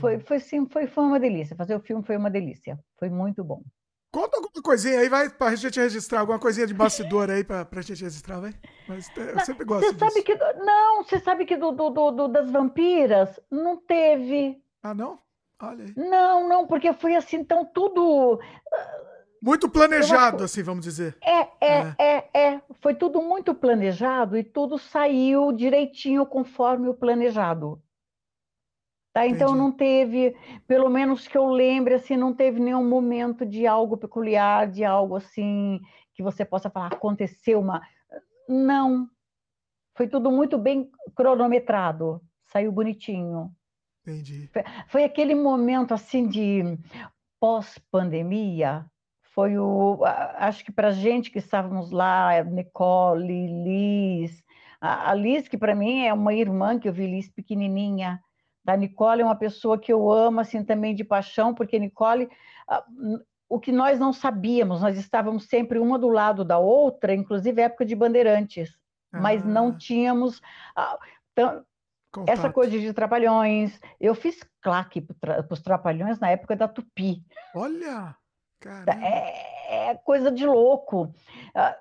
Foi, 0.00 0.18
foi 0.20 0.38
sim, 0.38 0.66
foi, 0.66 0.86
foi 0.86 1.04
uma 1.04 1.20
delícia. 1.20 1.56
Fazer 1.56 1.74
o 1.74 1.80
filme 1.80 2.02
foi 2.02 2.16
uma 2.16 2.30
delícia. 2.30 2.78
Foi 2.98 3.10
muito 3.10 3.44
bom. 3.44 3.62
Conta 4.10 4.36
alguma 4.36 4.62
coisinha 4.62 5.00
aí, 5.00 5.08
vai 5.08 5.30
pra 5.30 5.54
gente 5.54 5.80
registrar, 5.80 6.20
alguma 6.20 6.38
coisinha 6.38 6.66
de 6.66 6.74
bastidor 6.74 7.30
aí 7.30 7.42
pra, 7.42 7.64
pra 7.64 7.80
gente 7.80 8.02
registrar, 8.02 8.40
vai? 8.40 8.52
Mas 8.86 9.10
eu 9.16 9.34
não, 9.34 9.44
sempre 9.44 9.64
gosto 9.64 9.86
você 9.86 9.98
sabe 9.98 10.22
que 10.22 10.34
Não, 10.34 11.02
você 11.02 11.18
sabe 11.18 11.44
que 11.46 11.56
do, 11.56 11.72
do, 11.72 11.90
do, 11.90 12.28
das 12.28 12.50
vampiras 12.50 13.40
não 13.50 13.78
teve. 13.78 14.62
Ah, 14.82 14.92
não? 14.92 15.18
Olha 15.62 15.84
aí. 15.84 15.94
Não, 15.96 16.48
não, 16.48 16.66
porque 16.66 16.92
foi 16.92 17.14
assim, 17.14 17.36
então 17.36 17.64
tudo. 17.64 18.40
Muito 19.40 19.68
planejado, 19.68 20.42
assim, 20.42 20.62
vamos 20.62 20.84
dizer. 20.84 21.16
É, 21.22 21.40
é, 21.40 21.94
é, 21.98 22.30
é, 22.34 22.40
é. 22.54 22.62
Foi 22.80 22.94
tudo 22.94 23.22
muito 23.22 23.54
planejado 23.54 24.36
e 24.36 24.42
tudo 24.42 24.76
saiu 24.76 25.52
direitinho 25.52 26.26
conforme 26.26 26.88
o 26.88 26.94
planejado. 26.94 27.80
Tá? 29.12 29.26
Então 29.26 29.54
não 29.54 29.70
teve, 29.70 30.34
pelo 30.66 30.88
menos 30.88 31.28
que 31.28 31.36
eu 31.36 31.46
lembre, 31.46 31.94
assim, 31.94 32.16
não 32.16 32.32
teve 32.32 32.58
nenhum 32.58 32.88
momento 32.88 33.44
de 33.44 33.66
algo 33.66 33.96
peculiar, 33.96 34.68
de 34.68 34.84
algo 34.84 35.16
assim 35.16 35.80
que 36.14 36.22
você 36.22 36.44
possa 36.44 36.70
falar, 36.70 36.88
aconteceu 36.88 37.60
uma. 37.60 37.80
Não. 38.48 39.08
Foi 39.94 40.08
tudo 40.08 40.30
muito 40.30 40.56
bem 40.56 40.90
cronometrado, 41.14 42.22
saiu 42.46 42.72
bonitinho. 42.72 43.54
Entendi. 44.02 44.50
Foi 44.88 45.04
aquele 45.04 45.34
momento 45.34 45.94
assim 45.94 46.26
de 46.26 46.78
pós-pandemia. 47.40 48.84
Foi 49.34 49.56
o. 49.58 50.04
Acho 50.04 50.64
que 50.64 50.72
para 50.72 50.90
gente 50.90 51.30
que 51.30 51.38
estávamos 51.38 51.90
lá, 51.90 52.42
Nicole, 52.42 53.46
Liz. 53.64 54.42
A 54.80 55.14
Liz, 55.14 55.46
que 55.46 55.56
para 55.56 55.76
mim 55.76 56.04
é 56.04 56.12
uma 56.12 56.34
irmã 56.34 56.76
que 56.76 56.88
eu 56.88 56.92
vi 56.92 57.06
Liz 57.06 57.28
pequenininha. 57.30 58.20
Da 58.64 58.76
Nicole 58.76 59.22
é 59.22 59.24
uma 59.24 59.36
pessoa 59.36 59.78
que 59.78 59.92
eu 59.92 60.10
amo 60.10 60.40
assim 60.40 60.64
também 60.64 60.94
de 60.94 61.04
paixão, 61.04 61.54
porque 61.54 61.78
Nicole, 61.78 62.28
o 63.48 63.60
que 63.60 63.72
nós 63.72 63.98
não 63.98 64.12
sabíamos, 64.12 64.80
nós 64.80 64.96
estávamos 64.96 65.44
sempre 65.44 65.78
uma 65.78 65.98
do 65.98 66.08
lado 66.08 66.44
da 66.44 66.58
outra, 66.58 67.14
inclusive 67.14 67.60
época 67.60 67.84
de 67.84 67.94
bandeirantes, 67.94 68.76
ah. 69.12 69.20
mas 69.20 69.44
não 69.44 69.68
ah. 69.68 69.76
tínhamos 69.76 70.40
Contato. 72.12 72.38
Essa 72.38 72.52
coisa 72.52 72.78
de 72.78 72.92
trapalhões. 72.92 73.80
Eu 73.98 74.14
fiz 74.14 74.38
claque 74.60 75.00
para 75.00 75.44
os 75.50 75.62
trapalhões 75.62 76.20
na 76.20 76.30
época 76.30 76.54
da 76.54 76.68
Tupi. 76.68 77.24
Olha! 77.54 78.14
É, 78.86 79.90
é, 79.90 79.94
coisa 79.94 80.30
de 80.30 80.46
louco. 80.46 81.04
Uh, 81.04 81.74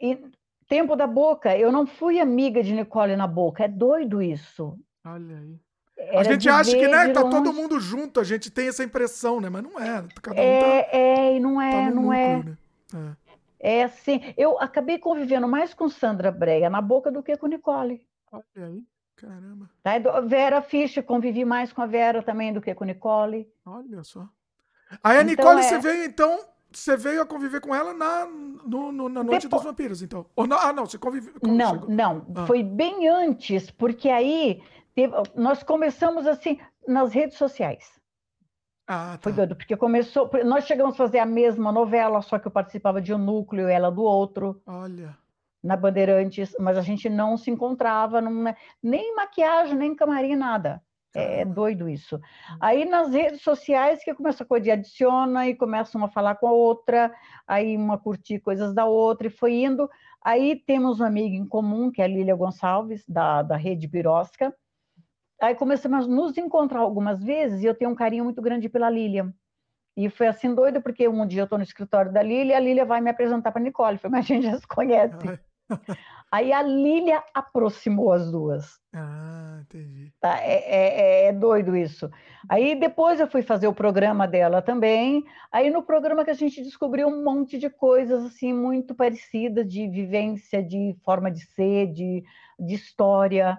e 0.00 0.22
tempo 0.68 0.94
da 0.94 1.06
boca, 1.06 1.56
eu 1.56 1.72
não 1.72 1.86
fui 1.86 2.20
amiga 2.20 2.62
de 2.62 2.72
Nicole 2.72 3.16
na 3.16 3.26
boca. 3.26 3.64
É 3.64 3.68
doido 3.68 4.22
isso. 4.22 4.78
Olha 5.04 5.38
aí. 5.38 5.58
Era 5.96 6.20
a 6.20 6.24
gente 6.24 6.48
acha 6.48 6.70
que 6.70 6.86
né, 6.86 7.08
tá 7.08 7.28
todo 7.28 7.52
mundo 7.52 7.80
junto, 7.80 8.20
a 8.20 8.24
gente 8.24 8.52
tem 8.52 8.68
essa 8.68 8.84
impressão, 8.84 9.40
né? 9.40 9.48
Mas 9.48 9.64
não 9.64 9.80
é. 9.80 10.04
Cada 10.22 10.40
um 10.40 10.44
é, 10.44 10.82
tá, 10.84 10.96
é, 10.96 11.36
e 11.36 11.40
não 11.40 11.60
é, 11.60 11.86
tá 11.86 11.90
não 11.90 12.12
é. 12.12 12.36
núcleo, 12.36 12.58
é. 12.92 12.96
Né? 12.96 13.16
É. 13.58 13.78
é 13.80 13.82
assim. 13.84 14.32
Eu 14.36 14.60
acabei 14.60 14.98
convivendo 14.98 15.48
mais 15.48 15.74
com 15.74 15.88
Sandra 15.88 16.30
Breia 16.30 16.70
na 16.70 16.80
boca 16.80 17.10
do 17.10 17.20
que 17.20 17.36
com 17.36 17.48
Nicole. 17.48 18.00
Olha 18.30 18.44
aí. 18.54 18.82
Caramba. 19.18 19.68
Tá? 19.82 19.98
Vera 20.20 20.62
Fischer, 20.62 21.02
convivi 21.02 21.44
mais 21.44 21.72
com 21.72 21.82
a 21.82 21.86
Vera 21.86 22.22
também 22.22 22.52
do 22.52 22.60
que 22.60 22.74
com 22.74 22.84
a 22.84 22.86
Nicole. 22.86 23.48
Olha 23.66 24.04
só. 24.04 24.28
Aí 25.02 25.18
a 25.18 25.22
então, 25.22 25.24
Nicole, 25.24 25.60
é... 25.60 25.62
você 25.64 25.78
veio 25.78 26.04
então, 26.04 26.38
você 26.70 26.96
veio 26.96 27.20
a 27.20 27.26
conviver 27.26 27.60
com 27.60 27.74
ela 27.74 27.92
na, 27.92 28.26
no, 28.26 28.92
no, 28.92 29.08
na 29.08 29.24
Noite 29.24 29.42
Depois... 29.42 29.62
dos 29.62 29.70
Vampiros, 29.70 30.02
então. 30.02 30.24
Ou 30.36 30.46
não, 30.46 30.58
ah, 30.58 30.72
não, 30.72 30.86
você 30.86 30.96
conviveu. 30.96 31.34
Não, 31.42 31.74
chegou? 31.74 31.90
não. 31.90 32.26
Ah. 32.34 32.46
Foi 32.46 32.62
bem 32.62 33.08
antes, 33.08 33.70
porque 33.70 34.08
aí 34.08 34.62
teve, 34.94 35.12
nós 35.34 35.62
começamos 35.64 36.26
assim 36.26 36.60
nas 36.86 37.12
redes 37.12 37.36
sociais. 37.36 37.98
Ah, 38.86 39.12
tá. 39.12 39.18
Foi 39.20 39.32
doido, 39.32 39.56
porque 39.56 39.76
começou. 39.76 40.30
Nós 40.44 40.64
chegamos 40.64 40.94
a 40.94 40.96
fazer 40.96 41.18
a 41.18 41.26
mesma 41.26 41.72
novela, 41.72 42.22
só 42.22 42.38
que 42.38 42.46
eu 42.46 42.52
participava 42.52 43.02
de 43.02 43.12
um 43.12 43.18
núcleo 43.18 43.68
e 43.68 43.72
ela 43.72 43.90
do 43.90 44.02
outro. 44.02 44.62
Olha 44.64 45.14
na 45.62 45.76
Bandeirantes, 45.76 46.54
mas 46.58 46.78
a 46.78 46.82
gente 46.82 47.08
não 47.08 47.36
se 47.36 47.50
encontrava, 47.50 48.20
não, 48.20 48.32
né, 48.32 48.56
nem 48.82 49.14
maquiagem, 49.14 49.76
nem 49.76 49.94
camarim, 49.94 50.36
nada. 50.36 50.82
É, 51.14 51.40
é 51.40 51.44
doido 51.44 51.88
isso. 51.88 52.16
Hum. 52.16 52.58
Aí 52.60 52.84
nas 52.84 53.12
redes 53.12 53.42
sociais 53.42 54.02
que 54.04 54.14
começa 54.14 54.44
a 54.44 54.46
coisa 54.46 54.64
de 54.64 54.70
adiciona 54.70 55.48
e 55.48 55.54
começa 55.54 55.96
uma 55.96 56.06
a 56.06 56.10
falar 56.10 56.36
com 56.36 56.46
a 56.46 56.52
outra, 56.52 57.12
aí 57.46 57.76
uma 57.76 57.94
a 57.94 57.98
curtir 57.98 58.40
coisas 58.40 58.74
da 58.74 58.84
outra 58.84 59.26
e 59.26 59.30
foi 59.30 59.54
indo. 59.54 59.88
Aí 60.22 60.56
temos 60.56 61.00
uma 61.00 61.06
amiga 61.06 61.36
em 61.36 61.46
comum, 61.46 61.90
que 61.90 62.02
é 62.02 62.04
a 62.04 62.08
Lília 62.08 62.36
Gonçalves, 62.36 63.04
da, 63.08 63.42
da 63.42 63.56
Rede 63.56 63.86
Birosca. 63.86 64.54
Aí 65.40 65.54
começamos 65.54 66.04
a 66.04 66.08
nos 66.08 66.36
encontrar 66.36 66.80
algumas 66.80 67.22
vezes 67.22 67.62
e 67.62 67.66
eu 67.66 67.74
tenho 67.74 67.90
um 67.90 67.94
carinho 67.94 68.24
muito 68.24 68.42
grande 68.42 68.68
pela 68.68 68.90
Lília. 68.90 69.32
E 69.96 70.08
foi 70.10 70.28
assim 70.28 70.54
doido, 70.54 70.80
porque 70.80 71.08
um 71.08 71.26
dia 71.26 71.40
eu 71.40 71.44
estou 71.44 71.58
no 71.58 71.64
escritório 71.64 72.12
da 72.12 72.22
Lília 72.22 72.52
e 72.52 72.56
a 72.56 72.60
Lília 72.60 72.84
vai 72.84 73.00
me 73.00 73.10
apresentar 73.10 73.50
para 73.50 73.62
Nicole. 73.62 73.98
Foi, 73.98 74.10
mas 74.10 74.24
a 74.24 74.28
gente 74.28 74.44
já 74.44 74.58
se 74.58 74.66
conhece. 74.66 75.16
Aí 76.30 76.52
a 76.52 76.60
Lília 76.60 77.22
aproximou 77.32 78.12
as 78.12 78.30
duas. 78.30 78.78
Ah, 78.92 79.60
entendi. 79.62 80.12
Tá? 80.20 80.38
É, 80.42 80.56
é, 80.56 81.24
é, 81.26 81.32
doido 81.32 81.74
isso. 81.74 82.10
Aí 82.48 82.78
depois 82.78 83.18
eu 83.18 83.26
fui 83.26 83.40
fazer 83.40 83.66
o 83.66 83.74
programa 83.74 84.28
dela 84.28 84.60
também. 84.60 85.24
Aí 85.50 85.70
no 85.70 85.82
programa 85.82 86.24
que 86.24 86.30
a 86.30 86.34
gente 86.34 86.62
descobriu 86.62 87.08
um 87.08 87.24
monte 87.24 87.58
de 87.58 87.70
coisas 87.70 88.24
assim 88.26 88.52
muito 88.52 88.94
parecidas 88.94 89.66
de 89.66 89.88
vivência, 89.88 90.62
de 90.62 90.94
forma 91.02 91.30
de 91.30 91.40
ser, 91.40 91.92
de, 91.92 92.22
de 92.58 92.74
história. 92.74 93.58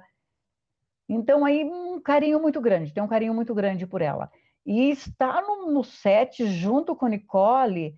Então 1.08 1.44
aí 1.44 1.64
um 1.64 2.00
carinho 2.00 2.40
muito 2.40 2.62
grande, 2.62 2.94
tem 2.94 3.02
um 3.02 3.08
carinho 3.08 3.34
muito 3.34 3.56
grande 3.56 3.88
por 3.88 4.02
ela. 4.02 4.30
E 4.64 4.92
estar 4.92 5.42
no, 5.42 5.72
no 5.72 5.84
set 5.84 6.46
junto 6.46 6.96
com 6.96 7.08
Nicole 7.08 7.96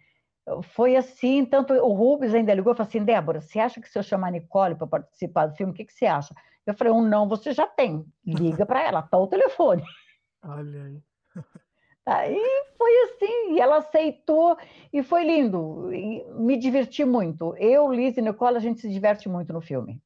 foi 0.63 0.95
assim, 0.95 1.45
tanto 1.45 1.74
o 1.74 1.93
Rubens 1.93 2.33
ainda 2.33 2.53
ligou 2.53 2.74
e 2.74 2.75
falou 2.75 2.88
assim, 2.88 3.03
Débora, 3.03 3.41
você 3.41 3.59
acha 3.59 3.79
que 3.79 3.90
se 3.90 3.97
eu 3.97 4.03
chamar 4.03 4.27
a 4.27 4.31
Nicole 4.31 4.75
para 4.75 4.88
participar 4.88 5.47
do 5.47 5.56
filme, 5.56 5.72
o 5.72 5.75
que, 5.75 5.85
que 5.85 5.93
você 5.93 6.06
acha? 6.06 6.35
Eu 6.65 6.74
falei, 6.74 6.93
um 6.93 7.01
não 7.01 7.27
você 7.27 7.53
já 7.53 7.67
tem, 7.67 8.06
liga 8.25 8.65
para 8.65 8.83
ela, 8.83 9.01
tá 9.01 9.17
o 9.17 9.27
telefone. 9.27 9.83
Olha 10.43 10.85
aí. 10.85 11.01
Aí 12.03 12.41
foi 12.79 12.91
assim, 13.03 13.53
e 13.53 13.61
ela 13.61 13.77
aceitou, 13.77 14.57
e 14.91 15.03
foi 15.03 15.24
lindo, 15.24 15.93
e 15.93 16.25
me 16.33 16.57
diverti 16.57 17.06
muito. 17.06 17.56
Eu, 17.57 17.93
Liz 17.93 18.17
e 18.17 18.22
Nicole, 18.24 18.57
a 18.57 18.59
gente 18.59 18.81
se 18.81 18.90
diverte 18.90 19.29
muito 19.29 19.53
no 19.53 19.61
filme. 19.61 20.01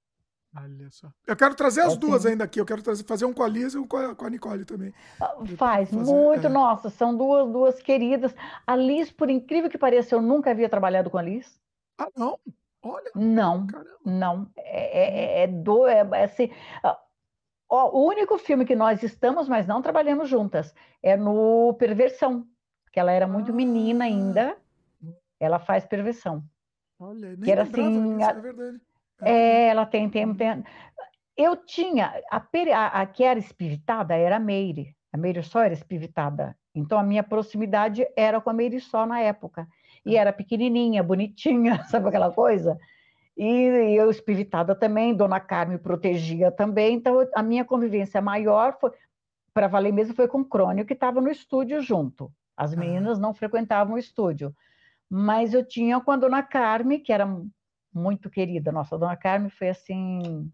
Olha 0.57 0.89
só. 0.89 1.11
Eu 1.27 1.35
quero 1.35 1.53
trazer 1.53 1.81
as 1.81 1.93
é 1.93 1.97
duas 1.97 2.25
ainda 2.25 2.43
aqui. 2.45 2.59
Eu 2.59 2.65
quero 2.65 2.81
trazer, 2.81 3.03
fazer 3.03 3.25
um 3.25 3.33
com 3.33 3.43
a 3.43 3.47
Liz 3.47 3.73
e 3.73 3.77
um 3.77 3.85
com 3.85 3.97
a, 3.97 4.15
com 4.15 4.25
a 4.25 4.29
Nicole 4.29 4.63
também. 4.63 4.93
Ah, 5.19 5.35
faz, 5.57 5.89
fazer, 5.89 6.11
muito. 6.11 6.47
É. 6.47 6.49
Nossa, 6.49 6.89
são 6.89 7.15
duas, 7.15 7.51
duas 7.51 7.81
queridas. 7.81 8.33
A 8.65 8.75
Liz, 8.75 9.11
por 9.11 9.29
incrível 9.29 9.69
que 9.69 9.77
pareça, 9.77 10.15
eu 10.15 10.21
nunca 10.21 10.51
havia 10.51 10.69
trabalhado 10.69 11.09
com 11.09 11.17
a 11.17 11.21
Liz. 11.21 11.59
Ah, 11.97 12.09
não? 12.15 12.39
Olha. 12.81 13.11
Não, 13.15 13.67
Caramba. 13.67 13.99
não. 14.05 14.49
É, 14.55 15.41
é, 15.41 15.43
é 15.43 15.47
do. 15.47 15.87
É, 15.87 16.07
é 16.13 16.23
assim, 16.23 16.49
ó, 17.69 17.89
o 17.91 18.07
único 18.07 18.37
filme 18.37 18.65
que 18.65 18.75
nós 18.75 19.03
estamos, 19.03 19.49
mas 19.49 19.67
não 19.67 19.81
trabalhamos 19.81 20.29
juntas, 20.29 20.73
é 21.03 21.17
no 21.17 21.73
Perversão. 21.77 22.47
Que 22.93 22.99
ela 22.99 23.11
era 23.11 23.27
muito 23.27 23.51
ah. 23.51 23.55
menina 23.55 24.05
ainda. 24.05 24.55
Ela 25.37 25.59
faz 25.59 25.85
perversão. 25.85 26.41
Olha, 26.97 27.31
nem 27.31 27.41
que 27.41 27.51
era 27.51 27.63
assim, 27.63 28.23
a... 28.23 28.29
é 28.29 28.33
verdade. 28.39 28.79
É, 29.21 29.67
ela 29.67 29.85
tem, 29.85 30.09
tem, 30.09 30.33
tem. 30.33 30.63
Eu 31.37 31.55
tinha, 31.55 32.13
a, 32.31 32.37
a, 32.37 33.01
a 33.01 33.05
que 33.05 33.23
era 33.23 33.39
espiritada 33.39 34.15
era 34.15 34.37
a 34.37 34.39
Meire. 34.39 34.95
A 35.11 35.17
Meire 35.17 35.43
só 35.43 35.61
era 35.61 35.73
espiritada. 35.73 36.55
Então 36.73 36.99
a 36.99 37.03
minha 37.03 37.23
proximidade 37.23 38.05
era 38.17 38.41
com 38.41 38.49
a 38.49 38.53
Meire 38.53 38.79
só 38.79 39.05
na 39.05 39.19
época. 39.19 39.67
E 40.05 40.17
era 40.17 40.31
pequenininha, 40.31 41.01
bonitinha, 41.01 41.83
sabe 41.87 42.09
aquela 42.09 42.31
coisa? 42.31 42.77
E, 43.37 43.95
eu 43.97 44.09
espiritada 44.09 44.75
também, 44.75 45.15
Dona 45.15 45.39
Carmen 45.39 45.77
protegia 45.77 46.51
também. 46.51 46.95
Então 46.95 47.27
a 47.33 47.43
minha 47.43 47.65
convivência 47.65 48.21
maior 48.21 48.77
foi, 48.79 48.91
para 49.53 49.67
valer 49.67 49.91
mesmo, 49.91 50.13
foi 50.13 50.27
com 50.27 50.39
o 50.39 50.45
Crônio, 50.45 50.85
que 50.85 50.93
estava 50.93 51.19
no 51.19 51.29
estúdio 51.29 51.81
junto. 51.81 52.31
As 52.55 52.73
meninas 52.73 53.19
não 53.19 53.33
frequentavam 53.33 53.95
o 53.95 53.99
estúdio. 53.99 54.55
Mas 55.09 55.53
eu 55.53 55.65
tinha 55.65 55.99
com 55.99 56.11
a 56.11 56.15
dona 56.17 56.41
Carme, 56.41 56.99
que 56.99 57.11
era 57.11 57.27
muito 57.95 58.29
querida. 58.29 58.71
Nossa, 58.71 58.95
a 58.95 58.99
dona 58.99 59.15
Carme 59.15 59.49
foi 59.49 59.69
assim. 59.69 60.51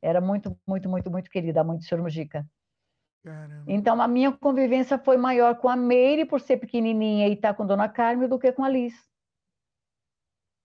Era 0.00 0.20
muito, 0.20 0.58
muito, 0.66 0.88
muito, 0.88 1.10
muito 1.10 1.30
querida, 1.30 1.60
a 1.60 1.64
mãe 1.64 1.76
do 1.76 1.84
senhor 1.84 2.02
Mujica. 2.02 2.46
Caramba. 3.22 3.64
Então, 3.66 4.00
a 4.00 4.08
minha 4.08 4.32
convivência 4.32 4.98
foi 4.98 5.16
maior 5.16 5.56
com 5.56 5.68
a 5.68 5.76
Meire, 5.76 6.26
por 6.26 6.40
ser 6.40 6.58
pequenininha 6.58 7.28
e 7.28 7.34
estar 7.34 7.48
tá 7.48 7.54
com 7.54 7.62
a 7.62 7.66
dona 7.66 7.88
Carme, 7.88 8.26
do 8.26 8.38
que 8.38 8.52
com 8.52 8.64
a 8.64 8.68
Liz. 8.68 8.94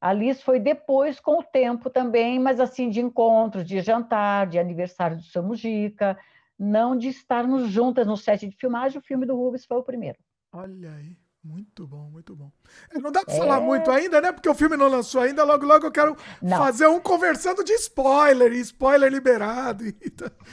A 0.02 0.14
Liz 0.14 0.42
foi 0.42 0.60
depois, 0.60 1.20
com 1.20 1.40
o 1.40 1.44
tempo 1.44 1.90
também, 1.90 2.40
mas 2.40 2.60
assim, 2.60 2.90
de 2.90 3.02
encontros, 3.02 3.66
de 3.66 3.82
jantar, 3.82 4.48
de 4.48 4.58
aniversário 4.58 5.18
do 5.18 5.24
seu 5.24 5.44
Mujica, 5.44 6.18
não 6.58 6.98
de 6.98 7.10
estarmos 7.10 7.70
juntas 7.70 8.08
no 8.08 8.16
set 8.16 8.48
de 8.48 8.56
filmagem. 8.56 9.00
O 9.00 9.04
filme 9.04 9.26
do 9.26 9.36
Rubens 9.36 9.66
foi 9.66 9.78
o 9.78 9.84
primeiro. 9.84 10.18
Olha 10.54 10.94
aí. 10.94 11.18
Muito 11.50 11.88
bom, 11.88 12.10
muito 12.12 12.36
bom. 12.36 12.52
É, 12.94 13.00
não 13.00 13.12
dá 13.12 13.26
para 13.26 13.34
é... 13.34 13.38
falar 13.38 13.60
muito 13.60 13.90
ainda, 13.90 14.22
né? 14.22 14.32
Porque 14.32 14.48
o 14.48 14.54
filme 14.54 14.78
não 14.78 14.88
lançou 14.88 15.22
ainda. 15.22 15.44
Logo, 15.44 15.66
logo 15.66 15.88
eu 15.88 15.92
quero 15.92 16.16
não. 16.40 16.58
fazer 16.60 16.86
um 16.88 17.00
conversando 17.00 17.64
de 17.64 17.74
spoiler, 17.74 18.54
spoiler 18.54 19.12
liberado. 19.12 19.84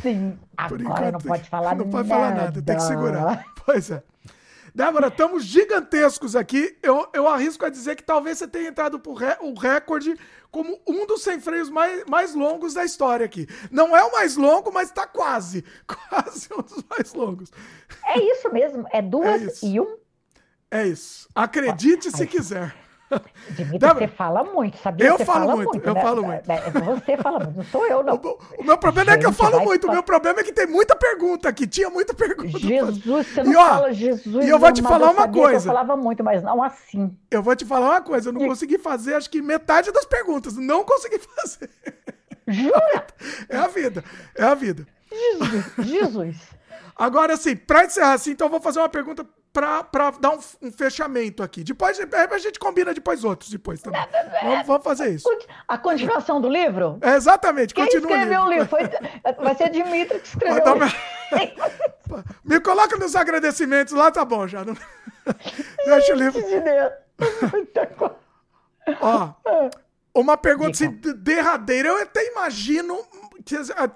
Sim, 0.01 0.39
Por 0.69 0.81
agora 0.81 1.09
enquanto, 1.09 1.13
não 1.13 1.21
pode 1.21 1.51
falar 1.51 1.69
nada. 1.69 1.85
Não 1.85 1.91
pode 1.91 2.09
falar 2.09 2.35
nada, 2.35 2.63
tem 2.63 2.77
que 2.77 2.83
segurar. 2.83 3.45
Pois 3.67 3.91
é. 3.91 4.03
Débora, 4.75 5.09
estamos 5.09 5.45
gigantescos 5.45 6.37
aqui. 6.37 6.79
Eu, 6.83 7.09
eu 7.13 7.27
arrisco 7.27 7.65
a 7.65 7.69
dizer 7.69 7.97
que 7.97 8.03
talvez 8.03 8.39
você 8.39 8.47
tenha 8.47 8.69
entrado 8.69 9.01
por 9.01 9.19
o 9.41 9.55
recorde 9.55 10.15
como 10.51 10.79
um 10.87 11.05
dos 11.05 11.23
sem 11.23 11.41
freios 11.41 11.69
mais, 11.69 12.05
mais 12.07 12.35
longos 12.35 12.75
da 12.75 12.85
história 12.85 13.27
aqui. 13.27 13.47
Não 13.71 13.97
é 13.97 14.03
o 14.05 14.13
mais 14.13 14.37
longo, 14.37 14.73
mas 14.73 14.89
está 14.89 15.07
quase. 15.07 15.65
Quase 15.87 16.49
um 16.53 16.63
dos 16.63 16.85
mais 16.89 17.13
longos. 17.13 17.51
É 18.05 18.19
isso 18.19 18.51
mesmo. 18.53 18.87
É 18.93 19.03
duas 19.03 19.63
é 19.63 19.67
e 19.67 19.81
um 19.81 19.97
é 20.71 20.87
isso. 20.87 21.29
Acredite 21.35 22.11
se 22.11 22.27
quiser. 22.27 22.75
Dimitri, 23.51 23.89
você 23.89 24.09
fala 24.09 24.43
muito, 24.43 24.77
sabia? 24.79 25.07
Eu 25.07 25.17
você 25.17 25.25
falo 25.25 25.57
muito, 25.57 25.71
muito, 25.71 25.87
eu 25.87 25.95
né? 25.95 26.03
falo 26.03 26.23
muito. 26.25 26.51
É, 26.51 26.71
você 26.71 27.17
fala 27.17 27.39
muito, 27.39 27.57
não 27.57 27.65
sou 27.65 27.87
eu, 27.87 28.03
não. 28.03 28.17
O, 28.17 28.39
o 28.59 28.65
meu 28.65 28.77
problema 28.77 29.13
Gente, 29.13 29.19
é 29.19 29.21
que 29.21 29.27
eu 29.27 29.33
falo 29.33 29.61
muito, 29.61 29.87
o 29.87 29.93
meu 29.93 30.03
problema 30.03 30.41
é 30.41 30.43
que 30.43 30.53
tem 30.53 30.67
muita 30.67 30.97
pergunta 30.97 31.49
aqui, 31.49 31.69
tinha 31.69 31.89
muita 31.89 32.13
pergunta. 32.13 32.59
Jesus, 32.59 33.05
você 33.05 33.45
não 33.45 33.53
e, 33.53 33.57
ó, 33.57 33.69
fala 33.69 33.93
Jesus. 33.93 34.45
E 34.45 34.49
eu 34.49 34.59
vou 34.59 34.73
te 34.73 34.83
falar 34.83 35.11
uma 35.11 35.29
coisa. 35.29 35.59
Eu 35.59 35.73
falava 35.75 35.97
muito, 35.97 36.25
mas 36.25 36.43
não 36.43 36.61
assim. 36.61 37.17
Eu 37.31 37.45
vou 37.45 37.55
te 37.55 37.65
falar 37.65 37.91
uma 37.91 38.03
coisa, 38.03 38.29
eu 38.29 38.33
não 38.33 38.45
consegui 38.45 38.77
fazer, 38.77 39.15
acho 39.15 39.31
que 39.31 39.41
metade 39.41 39.93
das 39.93 40.05
perguntas, 40.05 40.57
não 40.57 40.85
consegui 40.85 41.21
fazer. 41.37 41.71
Jura? 42.49 43.07
É 43.49 43.57
a 43.57 43.69
vida, 43.69 44.05
é 44.35 44.45
a 44.45 44.55
vida. 44.55 44.87
Jesus, 45.09 45.87
Jesus. 45.87 46.37
Agora, 46.97 47.35
assim, 47.35 47.55
para 47.55 47.85
encerrar 47.85 48.15
assim, 48.15 48.33
então 48.33 48.47
eu 48.47 48.51
vou 48.51 48.61
fazer 48.61 48.81
uma 48.81 48.89
pergunta 48.89 49.25
para 49.57 50.11
dar 50.21 50.33
um, 50.33 50.39
um, 50.63 50.71
fechamento 50.71 51.43
aqui. 51.43 51.65
Depois 51.65 51.99
a 51.99 52.39
gente 52.39 52.59
combina 52.59 52.93
depois 52.93 53.25
outros 53.25 53.49
depois 53.51 53.81
também. 53.81 54.07
Vamos, 54.43 54.67
vamos 54.67 54.85
fazer 54.85 55.15
isso. 55.15 55.27
A 55.67 55.79
continuação 55.79 56.41
do 56.41 56.49
livro? 56.49 56.99
É, 57.01 57.15
exatamente, 57.15 57.73
Quem 57.73 57.85
continua 57.85 58.11
escreveu 58.11 58.43
o 58.43 58.51
livro? 58.51 58.67
Foi, 58.67 58.81
vai 59.43 59.55
ser 59.55 59.71
Dimitri 59.71 60.21
que 60.21 60.29
escreveu 60.29 60.63
o 60.63 60.75
livro. 60.75 60.95
Me 62.45 62.61
coloca 62.61 62.97
nos 62.97 63.17
agradecimentos 63.17 63.95
lá, 63.95 64.11
tá 64.11 64.25
bom 64.25 64.47
já. 64.47 64.63
Não... 64.63 64.77
Deixa 65.87 66.13
o 66.13 66.17
livro. 66.17 66.43
De 66.43 66.61
Deus. 66.61 66.93
Ó, 69.01 69.33
uma 70.15 70.37
pergunta 70.37 70.73
assim, 70.73 70.91
derradeira. 71.17 71.89
Eu 71.89 72.03
até 72.03 72.31
imagino 72.31 72.99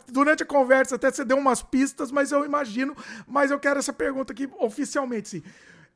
durante 0.09 0.43
a 0.43 0.47
conversa 0.47 0.95
até 0.95 1.11
você 1.11 1.25
deu 1.25 1.37
umas 1.37 1.63
pistas, 1.63 2.13
mas 2.13 2.31
eu 2.31 2.45
imagino, 2.45 2.97
mas 3.27 3.51
eu 3.51 3.59
quero 3.59 3.79
essa 3.79 3.93
pergunta 3.93 4.33
aqui 4.33 4.49
oficialmente, 4.59 5.29
sim. 5.29 5.43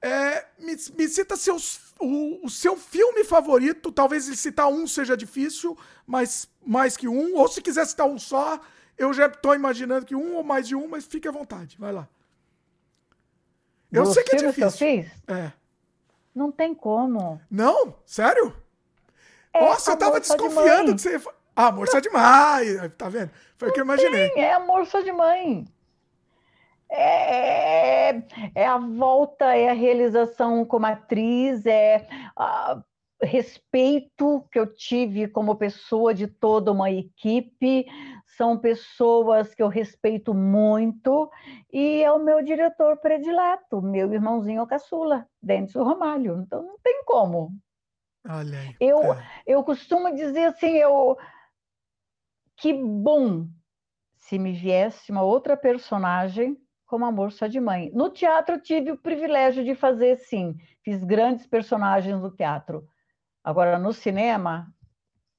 É, 0.02 0.46
me, 0.58 0.76
me, 0.98 1.08
cita 1.08 1.34
seus, 1.34 1.94
o, 1.98 2.44
o, 2.44 2.50
seu 2.50 2.76
filme 2.76 3.24
favorito, 3.24 3.90
talvez 3.90 4.24
citar 4.38 4.68
um 4.68 4.86
seja 4.86 5.16
difícil, 5.16 5.78
mas 6.06 6.46
mais 6.66 6.94
que 6.96 7.08
um, 7.08 7.36
ou 7.36 7.48
se 7.48 7.62
quiser 7.62 7.86
citar 7.86 8.06
um 8.06 8.18
só, 8.18 8.60
eu 8.98 9.14
já 9.14 9.26
estou 9.26 9.54
imaginando 9.54 10.04
que 10.04 10.14
um 10.14 10.34
ou 10.36 10.44
mais 10.44 10.68
de 10.68 10.76
um, 10.76 10.88
mas 10.88 11.06
fique 11.06 11.26
à 11.26 11.30
vontade, 11.30 11.76
vai 11.78 11.92
lá. 11.92 12.06
Eu 13.90 14.06
sei 14.06 14.24
que 14.24 14.34
é 14.34 14.38
difícil. 14.38 14.54
Que 14.54 14.64
eu 14.64 14.70
fiz? 14.70 15.12
É. 15.28 15.52
Não 16.34 16.50
tem 16.50 16.74
como. 16.74 17.40
Não? 17.48 17.94
Sério? 18.04 18.54
É, 19.54 19.60
Nossa, 19.60 19.92
eu 19.92 19.96
tava 19.96 20.18
desconfiando 20.18 20.94
de 20.94 21.02
que 21.02 21.18
você 21.18 21.30
ah, 21.56 21.68
amor 21.68 21.88
só 21.88 22.00
de 22.00 22.10
mãe, 22.10 22.88
tá 22.98 23.08
vendo? 23.08 23.30
Foi 23.56 23.68
o 23.68 23.72
que 23.72 23.80
eu 23.80 23.84
imaginei. 23.84 24.30
Tem, 24.30 24.42
é 24.42 24.52
amor 24.52 24.86
só 24.86 25.00
de 25.00 25.12
mãe. 25.12 25.64
É, 26.90 28.10
é, 28.10 28.22
é 28.54 28.66
a 28.66 28.78
volta, 28.78 29.56
é 29.56 29.70
a 29.70 29.74
realização 29.74 30.64
como 30.64 30.86
atriz, 30.86 31.64
é 31.66 32.06
a 32.36 32.82
respeito 33.22 34.46
que 34.52 34.58
eu 34.58 34.66
tive 34.66 35.28
como 35.28 35.56
pessoa 35.56 36.14
de 36.14 36.26
toda 36.26 36.72
uma 36.72 36.90
equipe. 36.90 37.86
São 38.36 38.58
pessoas 38.58 39.54
que 39.54 39.62
eu 39.62 39.68
respeito 39.68 40.34
muito 40.34 41.30
e 41.72 42.02
é 42.02 42.10
o 42.10 42.18
meu 42.18 42.42
diretor 42.42 42.96
predileto, 42.96 43.80
meu 43.80 44.12
irmãozinho 44.12 44.66
caçula, 44.66 45.26
Denis 45.40 45.74
Romalho. 45.74 46.42
Então 46.44 46.62
não 46.62 46.78
tem 46.82 47.04
como. 47.04 47.52
Olha 48.28 48.58
aí. 48.58 48.76
Eu, 48.80 49.12
é. 49.12 49.24
eu 49.46 49.62
costumo 49.62 50.14
dizer 50.14 50.46
assim, 50.46 50.76
eu 50.76 51.16
que 52.56 52.72
bom 52.72 53.48
se 54.16 54.38
me 54.38 54.52
viesse 54.52 55.12
uma 55.12 55.22
outra 55.22 55.56
personagem 55.56 56.56
como 56.86 57.04
Amor 57.04 57.32
Só 57.32 57.46
de 57.46 57.60
Mãe. 57.60 57.90
No 57.92 58.10
teatro 58.10 58.60
tive 58.60 58.92
o 58.92 58.98
privilégio 58.98 59.64
de 59.64 59.74
fazer, 59.74 60.16
sim, 60.16 60.56
fiz 60.82 61.02
grandes 61.02 61.46
personagens 61.46 62.20
no 62.20 62.30
teatro. 62.30 62.86
Agora, 63.42 63.78
no 63.78 63.92
cinema, 63.92 64.72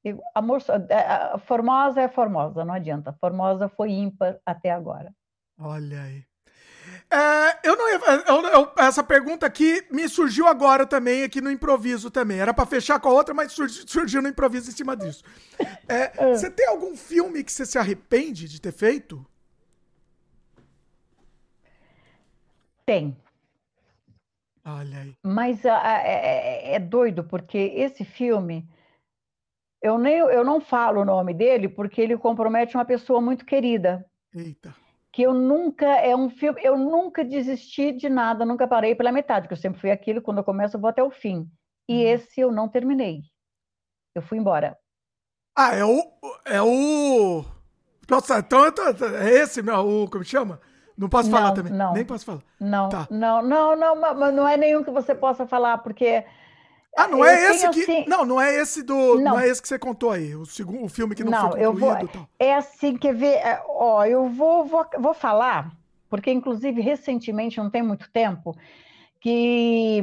eu, 0.03 0.21
Amor 0.35 0.59
é, 0.89 1.37
Formosa 1.39 2.01
é 2.01 2.07
Formosa, 2.07 2.63
não 2.63 2.73
adianta. 2.73 3.13
Formosa 3.13 3.67
foi 3.67 3.91
ímpar 3.91 4.39
até 4.45 4.71
agora. 4.71 5.13
Olha 5.57 6.03
aí. 6.03 6.23
É, 7.15 7.59
eu 7.63 7.77
não 7.77 7.89
ia, 7.89 7.99
eu, 8.27 8.41
eu, 8.47 8.71
essa 8.77 9.01
pergunta 9.01 9.45
aqui 9.45 9.87
me 9.89 10.09
surgiu 10.09 10.47
agora 10.47 10.85
também, 10.85 11.23
aqui 11.23 11.39
no 11.39 11.49
improviso 11.49 12.11
também. 12.11 12.39
Era 12.41 12.53
para 12.53 12.65
fechar 12.65 12.99
com 12.99 13.07
a 13.07 13.13
outra, 13.13 13.33
mas 13.33 13.53
surgiu, 13.53 13.83
surgiu, 13.87 14.21
no 14.21 14.27
improviso 14.27 14.69
em 14.69 14.73
cima 14.73 14.97
disso. 14.97 15.23
É, 15.87 16.11
é, 16.21 16.35
você 16.35 16.51
tem 16.51 16.67
algum 16.67 16.93
filme 16.97 17.41
que 17.41 17.53
você 17.53 17.65
se 17.65 17.77
arrepende 17.77 18.49
de 18.49 18.59
ter 18.59 18.73
feito? 18.73 19.25
Tem. 22.85 23.15
Olha 24.65 24.99
aí. 24.99 25.15
Mas 25.23 25.63
é, 25.63 25.69
é, 25.69 26.75
é 26.75 26.79
doido, 26.79 27.23
porque 27.23 27.57
esse 27.57 28.03
filme, 28.03 28.67
eu, 29.81 29.97
nem, 29.97 30.17
eu 30.17 30.43
não 30.43 30.59
falo 30.59 30.99
o 30.99 31.05
nome 31.05 31.33
dele 31.33 31.69
porque 31.69 32.01
ele 32.01 32.17
compromete 32.17 32.75
uma 32.75 32.83
pessoa 32.83 33.21
muito 33.21 33.45
querida. 33.45 34.05
Eita 34.35 34.75
que 35.15 35.21
eu 35.21 35.33
nunca 35.33 35.85
é 35.85 36.13
um 36.13 36.29
filme, 36.29 36.59
eu 36.61 36.77
nunca 36.77 37.23
desisti 37.23 37.93
de 37.93 38.09
nada, 38.09 38.43
nunca 38.43 38.67
parei 38.67 38.93
pela 38.93 39.13
metade, 39.13 39.47
que 39.47 39.53
eu 39.53 39.57
sempre 39.57 39.79
fui 39.79 39.89
aquilo, 39.89 40.21
quando 40.21 40.39
eu 40.39 40.43
começo 40.43 40.75
eu 40.75 40.81
vou 40.81 40.89
até 40.89 41.01
o 41.01 41.09
fim. 41.09 41.49
E 41.87 42.03
uhum. 42.03 42.09
esse 42.09 42.41
eu 42.41 42.51
não 42.51 42.67
terminei. 42.67 43.21
Eu 44.13 44.21
fui 44.21 44.37
embora. 44.37 44.77
Ah, 45.55 45.73
é 45.73 45.85
o 45.85 46.03
é 46.43 46.61
o 46.61 47.45
Nossa, 48.09 48.39
então 48.39 48.65
é 48.65 49.29
esse, 49.29 49.61
meu, 49.61 50.03
o 50.03 50.09
como 50.09 50.25
chama? 50.25 50.59
Não 50.97 51.07
posso 51.07 51.31
falar 51.31 51.53
também. 51.53 51.71
Não. 51.71 51.93
Nem 51.93 52.03
posso 52.03 52.25
falar. 52.25 52.41
Não. 52.59 52.89
Tá. 52.89 53.07
Não, 53.09 53.41
não, 53.41 53.73
não, 53.73 53.95
mas 53.95 54.33
não 54.33 54.45
é 54.45 54.57
nenhum 54.57 54.83
que 54.83 54.91
você 54.91 55.15
possa 55.15 55.47
falar, 55.47 55.77
porque 55.77 56.25
ah, 56.95 57.07
não 57.07 57.25
é 57.25 57.51
esse 57.51 57.69
que. 57.69 57.81
Assim... 57.81 58.05
Não, 58.07 58.25
não 58.25 58.41
é 58.41 58.55
esse 58.55 58.81
do. 58.81 59.15
Não. 59.15 59.23
não. 59.33 59.39
é 59.39 59.47
esse 59.47 59.61
que 59.61 59.67
você 59.67 59.77
contou 59.77 60.11
aí. 60.11 60.35
O, 60.35 60.45
segundo, 60.45 60.83
o 60.83 60.89
filme 60.89 61.13
que 61.13 61.23
não, 61.23 61.31
não 61.31 61.51
foi 61.51 61.63
concluído. 61.63 62.01
Eu 62.01 62.07
vou... 62.07 62.29
É 62.39 62.55
assim, 62.55 62.97
quer 62.97 63.13
ver? 63.13 63.35
É, 63.35 63.61
ó, 63.67 64.05
eu 64.05 64.29
vou, 64.29 64.65
vou, 64.65 64.85
vou 64.97 65.13
falar, 65.13 65.71
porque 66.09 66.31
inclusive 66.31 66.81
recentemente, 66.81 67.57
não 67.57 67.69
tem 67.69 67.83
muito 67.83 68.09
tempo, 68.11 68.55
que 69.19 70.01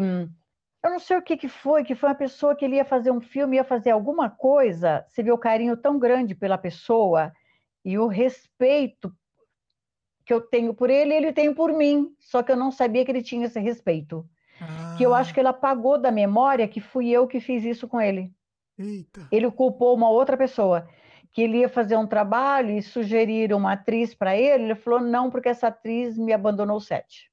eu 0.82 0.90
não 0.90 0.98
sei 0.98 1.16
o 1.16 1.22
que, 1.22 1.36
que 1.36 1.48
foi, 1.48 1.84
que 1.84 1.94
foi 1.94 2.08
uma 2.08 2.14
pessoa 2.14 2.56
que 2.56 2.64
ele 2.64 2.76
ia 2.76 2.84
fazer 2.84 3.10
um 3.10 3.20
filme, 3.20 3.56
ia 3.56 3.64
fazer 3.64 3.90
alguma 3.90 4.28
coisa, 4.28 5.06
você 5.08 5.22
vê 5.22 5.30
o 5.30 5.38
carinho 5.38 5.76
tão 5.76 5.98
grande 5.98 6.34
pela 6.34 6.58
pessoa 6.58 7.32
e 7.84 7.96
o 7.98 8.08
respeito 8.08 9.14
que 10.24 10.34
eu 10.34 10.40
tenho 10.40 10.74
por 10.74 10.90
ele, 10.90 11.14
ele 11.14 11.32
tem 11.32 11.54
por 11.54 11.72
mim, 11.72 12.14
só 12.18 12.42
que 12.42 12.50
eu 12.50 12.56
não 12.56 12.70
sabia 12.70 13.04
que 13.04 13.10
ele 13.10 13.22
tinha 13.22 13.46
esse 13.46 13.60
respeito. 13.60 14.28
Ah. 14.62 14.94
Que 14.96 15.04
eu 15.04 15.14
acho 15.14 15.34
que 15.34 15.40
ele 15.40 15.48
apagou 15.48 15.98
da 15.98 16.12
memória 16.12 16.68
que 16.68 16.80
fui 16.80 17.08
eu 17.10 17.26
que 17.26 17.40
fiz 17.40 17.64
isso 17.64 17.88
com 17.88 18.00
ele. 18.00 18.32
Eita. 18.78 19.26
Ele 19.30 19.50
culpou 19.50 19.94
uma 19.94 20.08
outra 20.08 20.36
pessoa. 20.36 20.88
Que 21.32 21.42
ele 21.42 21.58
ia 21.58 21.68
fazer 21.68 21.96
um 21.96 22.06
trabalho 22.06 22.70
e 22.76 22.82
sugeriram 22.82 23.58
uma 23.58 23.72
atriz 23.72 24.14
para 24.14 24.36
ele. 24.36 24.64
Ele 24.64 24.74
falou: 24.74 25.00
não, 25.00 25.30
porque 25.30 25.48
essa 25.48 25.68
atriz 25.68 26.16
me 26.16 26.32
abandonou 26.32 26.76
o 26.76 26.80
set. 26.80 27.30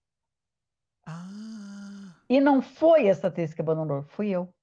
Ah. 1.06 2.16
E 2.30 2.40
não 2.40 2.62
foi 2.62 3.08
essa 3.08 3.28
atriz 3.28 3.54
que 3.54 3.62
abandonou, 3.62 4.06
fui 4.10 4.30
eu. 4.30 4.54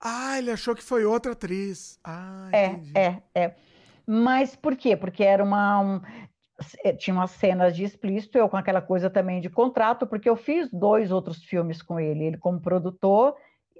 Ah, 0.00 0.38
ele 0.38 0.50
achou 0.50 0.76
que 0.76 0.82
foi 0.82 1.04
outra 1.04 1.32
atriz. 1.32 1.98
Ah, 2.04 2.48
é, 2.52 2.80
é, 2.94 3.22
é. 3.34 3.54
Mas 4.06 4.54
por 4.54 4.76
quê? 4.76 4.96
Porque 4.96 5.24
era 5.24 5.42
uma. 5.42 5.80
Um, 5.80 6.00
tinha 6.98 7.14
umas 7.14 7.30
cenas 7.32 7.76
de 7.76 7.84
explícito, 7.84 8.36
eu 8.36 8.48
com 8.48 8.56
aquela 8.56 8.82
coisa 8.82 9.08
também 9.08 9.40
de 9.40 9.48
contrato, 9.48 10.06
porque 10.06 10.28
eu 10.28 10.36
fiz 10.36 10.68
dois 10.70 11.12
outros 11.12 11.44
filmes 11.44 11.80
com 11.80 12.00
ele, 12.00 12.24
ele 12.24 12.36
como 12.36 12.60
produtor 12.60 13.36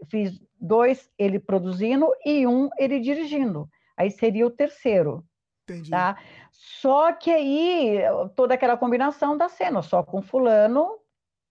fiz 0.06 0.40
dois 0.60 1.10
ele 1.18 1.38
produzindo 1.38 2.08
e 2.24 2.46
um 2.46 2.68
ele 2.78 3.00
dirigindo. 3.00 3.68
Aí 3.96 4.10
seria 4.10 4.46
o 4.46 4.50
terceiro. 4.50 5.24
Entendi. 5.64 5.90
Tá? 5.90 6.16
Só 6.52 7.12
que 7.12 7.30
aí, 7.30 8.00
toda 8.34 8.54
aquela 8.54 8.76
combinação 8.76 9.36
da 9.36 9.48
cena, 9.48 9.82
só 9.82 10.02
com 10.02 10.22
fulano, 10.22 10.98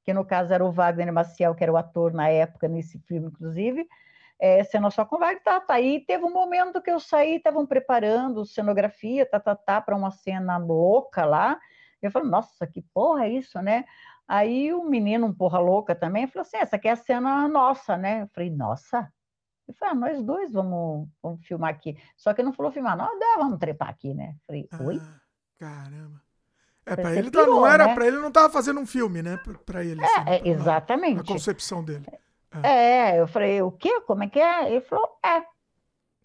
que 0.03 0.13
no 0.13 0.25
caso 0.25 0.53
era 0.53 0.65
o 0.65 0.71
Wagner 0.71 1.11
Maciel, 1.13 1.53
que 1.53 1.63
era 1.63 1.71
o 1.71 1.77
ator 1.77 2.13
na 2.13 2.29
época, 2.29 2.67
nesse 2.67 2.97
filme, 2.99 3.27
inclusive, 3.27 3.87
é, 4.39 4.63
cena 4.63 4.91
só 4.91 5.03
com 5.03 5.17
Wagner, 5.17 5.43
tá, 5.43 5.59
tá. 5.59 5.73
Aí 5.75 5.99
teve 6.05 6.23
um 6.23 6.31
momento 6.31 6.81
que 6.81 6.91
eu 6.91 6.99
saí, 6.99 7.37
estavam 7.37 7.65
preparando 7.65 8.45
cenografia, 8.45 9.25
tá, 9.25 9.39
tá, 9.39 9.55
tá, 9.55 9.81
para 9.81 9.95
uma 9.95 10.11
cena 10.11 10.57
louca 10.57 11.25
lá. 11.25 11.59
Eu 12.01 12.11
falei, 12.11 12.29
nossa, 12.29 12.67
que 12.67 12.81
porra 12.93 13.25
é 13.25 13.29
isso, 13.29 13.59
né? 13.61 13.85
Aí 14.27 14.73
o 14.73 14.83
menino, 14.83 15.25
um 15.25 15.33
porra 15.33 15.59
louca 15.59 15.95
também, 15.95 16.27
falou 16.27 16.41
assim: 16.41 16.57
essa 16.57 16.75
aqui 16.75 16.87
é 16.87 16.91
a 16.91 16.95
cena 16.95 17.47
nossa, 17.47 17.97
né? 17.97 18.23
Eu 18.23 18.27
falei, 18.27 18.49
nossa. 18.49 19.11
Ele 19.67 19.77
falou, 19.77 19.93
ah, 19.93 19.95
nós 19.95 20.23
dois 20.23 20.51
vamos, 20.51 21.09
vamos 21.21 21.45
filmar 21.45 21.69
aqui. 21.71 21.97
Só 22.15 22.33
que 22.33 22.43
não 22.43 22.53
falou 22.53 22.71
filmar, 22.71 22.95
não, 22.95 23.17
dá, 23.17 23.35
vamos 23.37 23.57
trepar 23.59 23.89
aqui, 23.89 24.13
né? 24.13 24.35
Eu 24.47 24.67
falei, 24.69 24.69
oi? 24.87 25.01
Ah, 25.01 25.19
caramba. 25.57 26.21
É, 26.85 26.95
para 26.95 27.15
ele 27.15 27.29
pirou, 27.29 27.47
não 27.47 27.67
era, 27.67 27.87
né? 27.87 27.93
para 27.93 28.07
ele 28.07 28.17
não 28.17 28.31
tava 28.31 28.49
fazendo 28.49 28.79
um 28.79 28.85
filme, 28.85 29.21
né? 29.21 29.37
Para 29.65 29.83
ele. 29.83 30.01
É, 30.01 30.05
assim, 30.05 30.29
é 30.29 30.47
exatamente. 30.47 31.19
A 31.19 31.25
concepção 31.25 31.83
dele. 31.83 32.05
É. 32.63 33.15
é, 33.15 33.19
eu 33.19 33.27
falei, 33.27 33.61
o 33.61 33.71
quê? 33.71 34.01
Como 34.01 34.23
é 34.23 34.29
que 34.29 34.39
é? 34.39 34.71
Ele 34.71 34.81
falou, 34.81 35.07
é. 35.25 35.45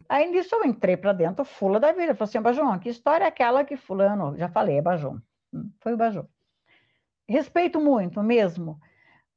Aí 0.08 0.30
nisso 0.30 0.54
eu 0.54 0.64
entrei 0.64 0.96
para 0.96 1.12
dentro, 1.12 1.44
fula 1.44 1.80
da 1.80 1.92
vida. 1.92 2.04
Ele 2.04 2.14
falou 2.14 2.28
assim, 2.28 2.40
Bajão, 2.40 2.78
que 2.78 2.88
história 2.88 3.24
é 3.24 3.28
aquela 3.28 3.64
que 3.64 3.76
fulano... 3.76 4.36
Já 4.36 4.48
falei, 4.48 4.78
é 4.78 4.82
Bajão. 4.82 5.20
Hum, 5.52 5.70
foi 5.80 5.94
o 5.94 5.96
Bajão. 5.96 6.28
Respeito 7.28 7.80
muito 7.80 8.22
mesmo. 8.22 8.78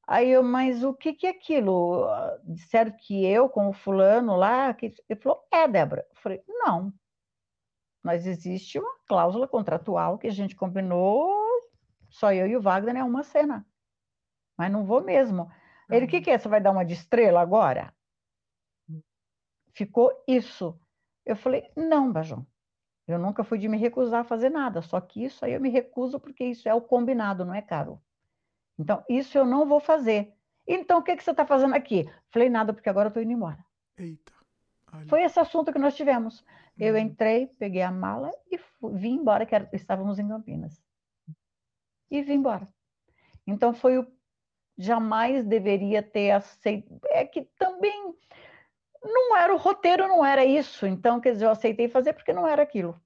Aí 0.07 0.29
eu, 0.29 0.43
mas 0.43 0.83
o 0.83 0.93
que, 0.93 1.13
que 1.13 1.25
é 1.25 1.31
aquilo? 1.31 2.07
Disseram 2.43 2.91
que 2.91 3.25
eu, 3.25 3.49
com 3.49 3.69
o 3.69 3.73
fulano 3.73 4.35
lá, 4.35 4.73
que... 4.73 4.93
ele 5.09 5.19
falou, 5.19 5.43
é, 5.51 5.67
Débora. 5.67 6.05
Eu 6.09 6.15
falei, 6.21 6.43
não. 6.47 6.93
Mas 8.03 8.27
existe 8.27 8.77
uma 8.77 8.95
cláusula 9.07 9.47
contratual 9.47 10.17
que 10.19 10.27
a 10.27 10.31
gente 10.31 10.55
combinou, 10.55 11.33
só 12.09 12.31
eu 12.31 12.45
e 12.45 12.55
o 12.55 12.61
Wagner 12.61 12.97
é 12.97 13.03
uma 13.03 13.23
cena. 13.23 13.65
Mas 14.55 14.71
não 14.71 14.85
vou 14.85 15.01
mesmo. 15.01 15.49
Ele, 15.89 16.05
o 16.05 16.07
que, 16.09 16.21
que 16.21 16.31
é? 16.31 16.37
Você 16.37 16.47
vai 16.47 16.61
dar 16.61 16.71
uma 16.71 16.85
de 16.85 16.93
estrela 16.93 17.41
agora? 17.41 17.93
Ficou 19.73 20.11
isso. 20.27 20.79
Eu 21.25 21.35
falei, 21.35 21.69
não, 21.75 22.11
Bajão. 22.11 22.45
Eu 23.07 23.19
nunca 23.19 23.43
fui 23.43 23.59
de 23.59 23.67
me 23.67 23.77
recusar 23.77 24.21
a 24.21 24.23
fazer 24.23 24.49
nada, 24.49 24.81
só 24.81 24.99
que 24.99 25.23
isso 25.23 25.45
aí 25.45 25.53
eu 25.53 25.61
me 25.61 25.69
recuso 25.69 26.19
porque 26.19 26.43
isso 26.43 26.67
é 26.67 26.73
o 26.73 26.81
combinado, 26.81 27.45
não 27.45 27.53
é 27.53 27.61
caro. 27.61 28.01
Então, 28.79 29.03
isso 29.07 29.37
eu 29.37 29.45
não 29.45 29.67
vou 29.67 29.79
fazer. 29.79 30.33
Então, 30.67 30.99
o 30.99 31.03
que, 31.03 31.15
que 31.15 31.23
você 31.23 31.31
está 31.31 31.45
fazendo 31.45 31.75
aqui? 31.75 32.09
Falei 32.29 32.49
nada, 32.49 32.73
porque 32.73 32.89
agora 32.89 33.07
eu 33.07 33.09
estou 33.09 33.21
indo 33.21 33.31
embora. 33.31 33.63
Eita. 33.97 34.33
Olha. 34.91 35.07
Foi 35.07 35.23
esse 35.23 35.39
assunto 35.39 35.71
que 35.71 35.79
nós 35.79 35.95
tivemos. 35.95 36.43
Eu 36.77 36.95
uhum. 36.95 36.99
entrei, 36.99 37.47
peguei 37.59 37.81
a 37.81 37.91
mala 37.91 38.31
e 38.51 38.57
fui, 38.57 38.97
vim 38.97 39.13
embora, 39.15 39.45
que 39.45 39.53
era, 39.53 39.69
estávamos 39.71 40.17
em 40.17 40.27
Campinas. 40.27 40.81
E 42.09 42.21
vim 42.21 42.33
embora. 42.33 42.67
Então, 43.45 43.73
foi 43.73 43.99
o. 43.99 44.14
Jamais 44.77 45.45
deveria 45.45 46.03
ter 46.03 46.31
aceito. 46.31 46.99
É 47.09 47.25
que 47.25 47.47
também 47.57 48.13
não 49.03 49.37
era 49.37 49.53
o 49.53 49.57
roteiro, 49.57 50.07
não 50.07 50.25
era 50.25 50.43
isso. 50.43 50.85
Então, 50.85 51.19
quer 51.19 51.33
dizer, 51.33 51.45
eu 51.45 51.51
aceitei 51.51 51.87
fazer 51.87 52.13
porque 52.13 52.33
não 52.33 52.47
era 52.47 52.63
aquilo. 52.63 52.99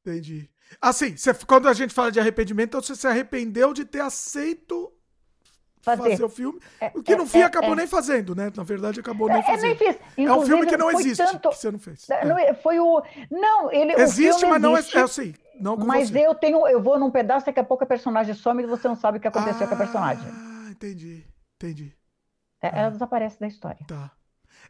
Entendi. 0.00 0.50
Assim, 0.80 1.16
você, 1.16 1.32
quando 1.46 1.68
a 1.68 1.72
gente 1.72 1.94
fala 1.94 2.12
de 2.12 2.20
arrependimento, 2.20 2.68
então 2.68 2.82
você 2.82 2.94
se 2.94 3.06
arrependeu 3.06 3.72
de 3.72 3.84
ter 3.84 4.00
aceito 4.00 4.92
fazer, 5.82 6.10
fazer 6.10 6.24
o 6.24 6.28
filme. 6.28 6.60
É, 6.80 6.90
o 6.94 7.02
que 7.02 7.12
é, 7.12 7.16
no 7.16 7.26
fim 7.26 7.40
é, 7.40 7.44
acabou 7.44 7.72
é. 7.72 7.76
nem 7.76 7.86
fazendo, 7.86 8.34
né? 8.34 8.52
Na 8.54 8.62
verdade, 8.62 9.00
acabou 9.00 9.28
nem 9.28 9.42
fazendo. 9.42 9.62
Nem 9.62 9.76
fiz. 9.76 9.96
é 10.16 10.32
um 10.32 10.46
filme 10.46 10.66
que 10.66 10.76
não 10.76 10.90
existe, 10.90 11.24
tanto... 11.24 11.48
que 11.50 11.56
você 11.56 11.70
não 11.70 11.78
fez. 11.78 12.06
Não, 12.24 12.38
é. 12.38 12.54
foi 12.54 12.78
o. 12.78 13.02
Não, 13.30 13.72
ele. 13.72 13.92
Existe, 13.94 14.46
mas 14.46 14.60
não 14.60 14.76
é. 14.76 14.80
É 14.94 15.00
assim. 15.00 15.34
Não 15.60 15.76
mas 15.76 16.10
você. 16.10 16.26
eu 16.26 16.34
tenho. 16.34 16.66
Eu 16.68 16.82
vou 16.82 16.98
num 16.98 17.10
pedaço, 17.10 17.46
daqui 17.46 17.60
a 17.60 17.64
pouco 17.64 17.84
a 17.84 17.86
personagem 17.86 18.34
some 18.34 18.62
e 18.62 18.66
você 18.66 18.86
não 18.86 18.96
sabe 18.96 19.18
o 19.18 19.20
que 19.20 19.28
aconteceu 19.28 19.64
ah, 19.64 19.68
com 19.68 19.74
a 19.74 19.78
personagem. 19.78 20.49
Ah, 20.80 20.86
entendi. 20.86 21.26
Entendi. 21.56 21.96
Ela 22.60 22.86
ah. 22.86 22.90
desaparece 22.90 23.38
da 23.38 23.46
história. 23.46 23.84
Tá. 23.86 24.12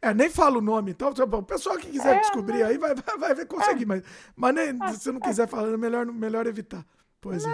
É, 0.03 0.15
nem 0.15 0.31
fala 0.31 0.59
o 0.59 0.63
nome, 0.63 0.93
então. 0.93 1.11
O 1.11 1.43
pessoal 1.43 1.77
que 1.77 1.91
quiser 1.91 2.17
é, 2.17 2.21
descobrir 2.21 2.63
aí 2.63 2.79
vai, 2.79 2.95
vai, 2.95 3.35
vai 3.35 3.47
conseguir, 3.47 3.85
é. 3.85 3.87
mas, 3.87 4.03
mas 4.35 4.55
nem, 4.55 4.79
é, 4.83 4.93
se 4.93 5.13
não 5.13 5.21
quiser 5.21 5.49
falar, 5.49 5.73
é 5.73 5.77
melhor, 5.77 6.07
melhor 6.07 6.47
evitar. 6.47 6.85
Pois 7.21 7.45
não, 7.45 7.53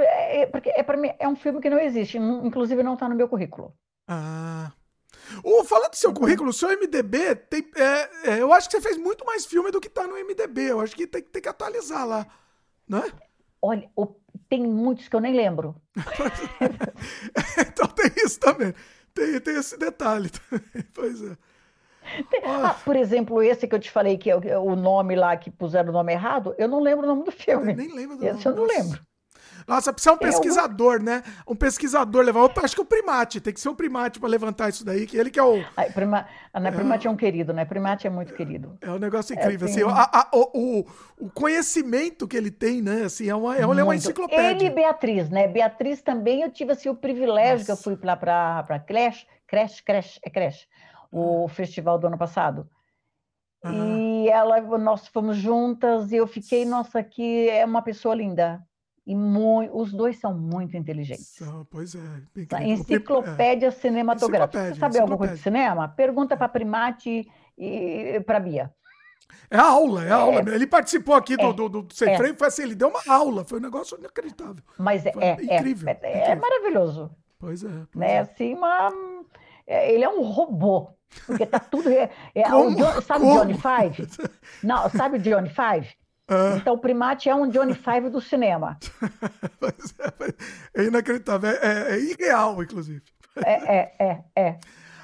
é. 0.00 0.46
porque 0.46 0.68
é, 0.70 0.82
para 0.82 0.96
mim 0.96 1.10
é 1.16 1.28
um 1.28 1.36
filme 1.36 1.60
que 1.60 1.70
não 1.70 1.78
existe, 1.78 2.18
inclusive 2.18 2.82
não 2.82 2.94
está 2.94 3.08
no 3.08 3.14
meu 3.14 3.28
currículo. 3.28 3.72
Ah. 4.08 4.72
Oh, 5.44 5.62
falando 5.62 5.90
do 5.90 5.96
seu 5.96 6.10
uhum. 6.10 6.16
currículo, 6.16 6.50
o 6.50 6.52
seu 6.52 6.70
MDB 6.70 7.36
tem. 7.36 7.70
É, 7.76 8.30
é, 8.32 8.42
eu 8.42 8.52
acho 8.52 8.68
que 8.68 8.76
você 8.76 8.82
fez 8.82 8.96
muito 8.96 9.24
mais 9.24 9.46
filme 9.46 9.70
do 9.70 9.80
que 9.80 9.86
está 9.86 10.06
no 10.08 10.14
MDB. 10.14 10.72
Eu 10.72 10.80
acho 10.80 10.96
que 10.96 11.06
tem, 11.06 11.22
tem 11.22 11.40
que 11.40 11.48
atualizar 11.48 12.04
lá, 12.04 12.26
né? 12.88 13.04
Olha, 13.62 13.88
tem 14.50 14.66
muitos 14.66 15.08
que 15.08 15.14
eu 15.14 15.20
nem 15.20 15.32
lembro. 15.32 15.76
então 17.60 17.86
tem 17.86 18.10
isso 18.16 18.38
também. 18.40 18.74
Tem, 19.14 19.40
tem 19.40 19.54
esse 19.56 19.78
detalhe 19.78 20.28
também. 20.28 20.84
Pois 20.92 21.22
é. 21.22 21.36
Ah, 22.44 22.74
por 22.84 22.96
exemplo, 22.96 23.40
esse 23.40 23.68
que 23.68 23.74
eu 23.74 23.78
te 23.78 23.90
falei 23.90 24.18
que 24.18 24.28
é 24.28 24.58
o 24.58 24.74
nome 24.74 25.14
lá 25.14 25.36
que 25.36 25.50
puseram 25.50 25.90
o 25.90 25.92
nome 25.92 26.12
errado, 26.12 26.54
eu 26.58 26.66
não 26.66 26.80
lembro 26.80 27.04
o 27.04 27.08
nome 27.08 27.22
do 27.24 27.30
filme. 27.30 27.72
Eu 27.72 27.76
nem 27.76 27.94
lembro 27.94 28.16
do 28.16 28.26
esse 28.26 28.44
nome. 28.44 28.46
eu 28.46 28.56
não 28.56 28.64
lembro. 28.66 29.00
Nossa, 29.66 29.92
precisa 29.92 30.14
um 30.14 30.18
pesquisador, 30.18 30.94
algum... 30.94 31.04
né? 31.04 31.22
Um 31.46 31.54
pesquisador 31.54 32.24
levar. 32.24 32.50
acho 32.62 32.74
que 32.74 32.80
o 32.80 32.84
primate, 32.84 33.40
tem 33.40 33.52
que 33.52 33.60
ser 33.60 33.68
o 33.68 33.74
primate 33.74 34.18
para 34.18 34.28
levantar 34.28 34.68
isso 34.68 34.84
daí, 34.84 35.06
que 35.06 35.16
ele 35.16 35.30
que 35.30 35.38
é 35.38 35.42
o. 35.42 35.64
Ai, 35.76 35.90
prima... 35.90 36.26
Não, 36.52 36.66
é, 36.66 36.70
primate 36.70 37.06
é 37.06 37.10
um 37.10 37.16
querido, 37.16 37.52
né? 37.52 37.64
Primate 37.64 38.06
é 38.06 38.10
muito 38.10 38.34
querido. 38.34 38.76
É 38.80 38.90
um 38.90 38.98
negócio 38.98 39.34
incrível. 39.34 39.68
É, 39.68 39.70
assim, 39.70 39.82
assim 39.82 39.92
a, 39.92 40.20
a, 40.20 40.28
o, 40.32 40.84
o, 41.18 41.30
conhecimento 41.30 42.26
que 42.26 42.36
ele 42.36 42.50
tem, 42.50 42.82
né? 42.82 43.04
Assim, 43.04 43.28
é 43.28 43.34
uma, 43.34 43.56
é 43.56 43.64
uma, 43.64 43.92
é 43.92 43.96
enciclopédia. 43.96 44.50
Ele 44.50 44.66
e 44.66 44.70
Beatriz, 44.70 45.30
né? 45.30 45.46
Beatriz 45.46 46.02
também 46.02 46.42
eu 46.42 46.50
tive 46.50 46.72
assim, 46.72 46.88
o 46.88 46.94
privilégio 46.94 47.58
Nossa. 47.58 47.64
que 47.66 47.72
eu 47.72 47.76
fui 47.76 47.98
lá 48.02 48.16
para 48.16 48.80
creche, 48.86 49.26
creche, 49.46 49.82
creche, 49.82 50.20
é 50.22 50.30
creche 50.30 50.66
o 51.10 51.48
festival 51.48 51.98
do 51.98 52.06
ano 52.06 52.18
passado. 52.18 52.68
Uhum. 53.64 54.24
E 54.24 54.28
ela, 54.28 54.60
nós 54.78 55.06
fomos 55.08 55.36
juntas 55.36 56.12
e 56.12 56.16
eu 56.16 56.26
fiquei, 56.26 56.64
nossa, 56.64 57.02
que 57.02 57.48
é 57.48 57.64
uma 57.64 57.82
pessoa 57.82 58.14
linda. 58.14 58.64
E 59.06 59.14
muito, 59.14 59.76
os 59.76 59.92
dois 59.92 60.18
são 60.18 60.34
muito 60.34 60.76
inteligentes. 60.76 61.38
pois 61.70 61.94
é. 61.94 62.62
Enciclopédia 62.64 63.68
é. 63.68 63.70
cinematográfica. 63.70 64.74
Você 64.74 64.78
sabe 64.78 64.98
alguma 64.98 65.18
coisa 65.18 65.34
de 65.34 65.40
cinema? 65.40 65.88
Pergunta 65.88 66.36
para 66.36 66.48
Primate 66.48 67.26
e 67.58 68.20
para 68.26 68.38
Bia. 68.38 68.72
É 69.50 69.56
a 69.56 69.64
aula, 69.64 70.04
é 70.04 70.10
a 70.10 70.16
aula. 70.16 70.40
É, 70.40 70.54
ele 70.54 70.66
participou 70.66 71.14
aqui 71.14 71.36
do, 71.36 71.50
é, 71.50 71.52
do, 71.52 71.68
do 71.68 71.94
Sem 71.94 72.10
é. 72.10 72.16
Freio, 72.16 72.36
foi 72.36 72.48
assim, 72.48 72.62
ele 72.62 72.74
deu 72.74 72.88
uma 72.88 73.00
aula, 73.08 73.44
foi 73.44 73.58
um 73.58 73.62
negócio 73.62 73.98
inacreditável. 73.98 74.62
Mas 74.78 75.04
é, 75.06 75.12
é, 75.18 75.32
incrível, 75.56 75.88
é, 75.88 75.98
é, 76.02 76.30
é, 76.30 76.34
maravilhoso. 76.36 77.10
Pois 77.38 77.64
é. 77.64 77.68
Pois 77.68 77.94
né? 77.94 78.20
Assim, 78.20 78.54
uma, 78.54 78.92
ele 79.66 80.04
é 80.04 80.08
um 80.08 80.22
robô. 80.22 80.90
Porque 81.26 81.44
tá 81.44 81.58
tudo. 81.58 81.88
É, 81.88 82.08
é 82.34 82.54
o 82.54 82.74
John, 82.74 83.00
sabe 83.02 83.26
Johnny 83.26 83.54
Five? 83.54 84.08
Não, 84.62 84.88
sabe 84.90 85.16
o 85.16 85.20
Johnny 85.20 85.50
Five? 85.50 85.96
Ah. 86.30 86.54
Então 86.56 86.74
o 86.74 86.78
primate 86.78 87.28
é 87.28 87.34
um 87.34 87.48
Johnny 87.48 87.74
Five 87.74 88.08
do 88.08 88.20
cinema. 88.20 88.78
é, 90.76 90.82
é 90.82 90.84
inacreditável, 90.84 91.50
é, 91.50 91.96
é, 91.96 91.98
irreal, 91.98 92.62
inclusive. 92.62 93.02
É, 93.44 93.76
é, 93.76 93.92
é, 93.98 94.24
é. 94.36 94.58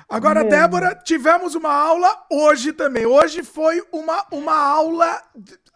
Agora, 0.09 0.45
Mesmo. 0.45 0.51
Débora, 0.51 0.95
tivemos 0.95 1.57
uma 1.57 1.73
aula 1.73 2.27
hoje 2.31 2.73
também. 2.73 3.05
Hoje 3.07 3.43
foi 3.43 3.85
uma, 3.91 4.25
uma 4.31 4.57
aula 4.57 5.21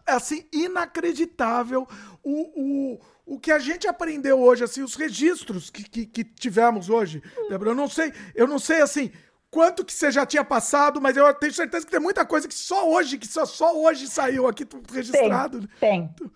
assim 0.07 0.47
inacreditável. 0.53 1.85
O, 2.23 2.93
o, 2.95 2.99
o 3.25 3.39
que 3.39 3.51
a 3.51 3.59
gente 3.59 3.87
aprendeu 3.87 4.39
hoje, 4.39 4.63
assim, 4.63 4.81
os 4.83 4.95
registros 4.95 5.69
que, 5.69 5.83
que, 5.83 6.05
que 6.05 6.23
tivemos 6.23 6.89
hoje, 6.89 7.21
Débora, 7.49 7.71
eu 7.71 7.75
não 7.75 7.89
sei, 7.89 8.13
eu 8.33 8.47
não 8.47 8.57
sei 8.57 8.81
assim 8.81 9.11
quanto 9.51 9.83
que 9.83 9.93
você 9.93 10.09
já 10.09 10.25
tinha 10.25 10.45
passado, 10.45 11.01
mas 11.01 11.17
eu 11.17 11.31
tenho 11.33 11.53
certeza 11.53 11.85
que 11.85 11.91
tem 11.91 11.99
muita 11.99 12.25
coisa 12.25 12.47
que 12.47 12.53
só 12.53 12.89
hoje, 12.89 13.17
que 13.17 13.27
só, 13.27 13.45
só 13.45 13.77
hoje 13.77 14.07
saiu 14.07 14.47
aqui 14.47 14.65
registrado. 14.91 15.67
Tem. 15.79 16.07
tem. 16.07 16.31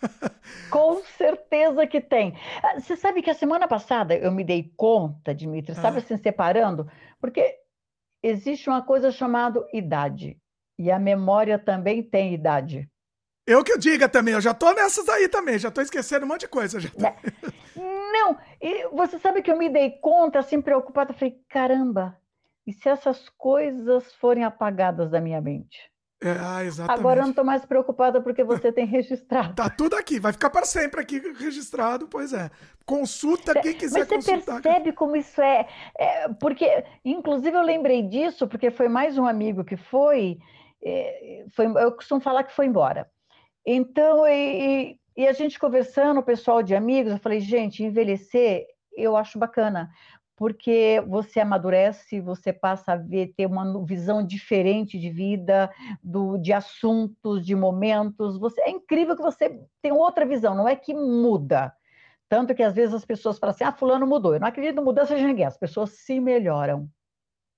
Com 0.70 1.02
certeza 1.16 1.86
que 1.86 2.00
tem. 2.00 2.36
Ah, 2.62 2.80
você 2.80 2.96
sabe 2.96 3.22
que 3.22 3.30
a 3.30 3.34
semana 3.34 3.68
passada 3.68 4.16
eu 4.16 4.32
me 4.32 4.42
dei 4.42 4.72
conta, 4.76 5.34
Dimitri, 5.34 5.74
sabe 5.74 5.98
ah. 5.98 6.00
assim, 6.00 6.16
separando? 6.16 6.90
Porque 7.20 7.56
existe 8.22 8.68
uma 8.68 8.82
coisa 8.82 9.12
chamada 9.12 9.64
idade. 9.72 10.36
E 10.78 10.90
a 10.90 10.98
memória 10.98 11.58
também 11.58 12.02
tem 12.02 12.34
idade. 12.34 12.88
Eu 13.46 13.62
que 13.62 13.72
eu 13.72 13.78
diga 13.78 14.08
também, 14.08 14.34
eu 14.34 14.40
já 14.40 14.54
tô 14.54 14.72
nessas 14.72 15.08
aí 15.08 15.28
também, 15.28 15.58
já 15.58 15.70
tô 15.70 15.80
esquecendo 15.80 16.24
um 16.24 16.28
monte 16.28 16.42
de 16.42 16.48
coisa. 16.48 16.78
Né? 16.96 17.16
Não, 17.74 18.38
e 18.60 18.86
você 18.88 19.18
sabe 19.18 19.42
que 19.42 19.50
eu 19.50 19.58
me 19.58 19.68
dei 19.68 19.90
conta, 19.90 20.38
assim, 20.38 20.60
preocupada, 20.60 21.12
falei, 21.12 21.36
caramba, 21.48 22.19
e 22.70 22.72
se 22.72 22.88
essas 22.88 23.28
coisas 23.30 24.14
forem 24.14 24.44
apagadas 24.44 25.10
da 25.10 25.20
minha 25.20 25.40
mente? 25.40 25.90
É, 26.22 26.36
ah, 26.38 26.62
exatamente. 26.64 27.00
Agora 27.00 27.18
eu 27.18 27.22
não 27.22 27.30
estou 27.30 27.44
mais 27.44 27.64
preocupada 27.64 28.20
porque 28.20 28.44
você 28.44 28.70
tem 28.70 28.86
registrado. 28.86 29.56
Tá 29.56 29.68
tudo 29.68 29.96
aqui, 29.96 30.20
vai 30.20 30.32
ficar 30.32 30.50
para 30.50 30.64
sempre 30.64 31.00
aqui 31.00 31.18
registrado, 31.32 32.06
pois 32.06 32.32
é. 32.32 32.48
Consulta 32.86 33.60
quem 33.60 33.74
quiser 33.74 34.00
Mas 34.00 34.08
você 34.08 34.32
consultar. 34.32 34.62
percebe 34.62 34.92
como 34.92 35.16
isso 35.16 35.40
é, 35.42 35.66
é, 35.98 36.28
Porque, 36.34 36.84
inclusive, 37.04 37.56
eu 37.56 37.62
lembrei 37.62 38.02
disso, 38.02 38.46
porque 38.46 38.70
foi 38.70 38.88
mais 38.88 39.18
um 39.18 39.26
amigo 39.26 39.64
que 39.64 39.76
foi, 39.76 40.38
é, 40.84 41.44
foi 41.56 41.66
eu 41.66 41.90
costumo 41.90 42.20
falar 42.20 42.44
que 42.44 42.54
foi 42.54 42.66
embora. 42.66 43.10
Então, 43.66 44.28
e, 44.28 44.96
e 45.16 45.26
a 45.26 45.32
gente 45.32 45.58
conversando, 45.58 46.20
o 46.20 46.24
pessoal 46.24 46.62
de 46.62 46.76
amigos, 46.76 47.10
eu 47.10 47.18
falei, 47.18 47.40
gente, 47.40 47.82
envelhecer 47.82 48.64
eu 48.92 49.16
acho 49.16 49.38
bacana, 49.38 49.90
porque 50.40 51.04
você 51.06 51.38
amadurece, 51.38 52.18
você 52.18 52.50
passa 52.50 52.92
a 52.92 52.96
ver, 52.96 53.34
ter 53.36 53.44
uma 53.44 53.84
visão 53.84 54.26
diferente 54.26 54.98
de 54.98 55.10
vida, 55.10 55.70
do, 56.02 56.38
de 56.38 56.50
assuntos, 56.50 57.44
de 57.44 57.54
momentos. 57.54 58.38
Você, 58.38 58.58
é 58.62 58.70
incrível 58.70 59.14
que 59.14 59.20
você 59.20 59.60
tem 59.82 59.92
outra 59.92 60.24
visão, 60.24 60.54
não 60.54 60.66
é 60.66 60.74
que 60.74 60.94
muda. 60.94 61.70
Tanto 62.26 62.54
que 62.54 62.62
às 62.62 62.72
vezes 62.72 62.94
as 62.94 63.04
pessoas 63.04 63.38
falam 63.38 63.50
assim: 63.54 63.64
ah, 63.64 63.72
fulano 63.72 64.06
mudou. 64.06 64.32
Eu 64.32 64.40
não 64.40 64.48
acredito 64.48 64.80
em 64.80 64.84
mudança 64.84 65.14
de 65.14 65.22
ninguém, 65.22 65.44
as 65.44 65.58
pessoas 65.58 65.90
se 65.90 66.18
melhoram. 66.18 66.88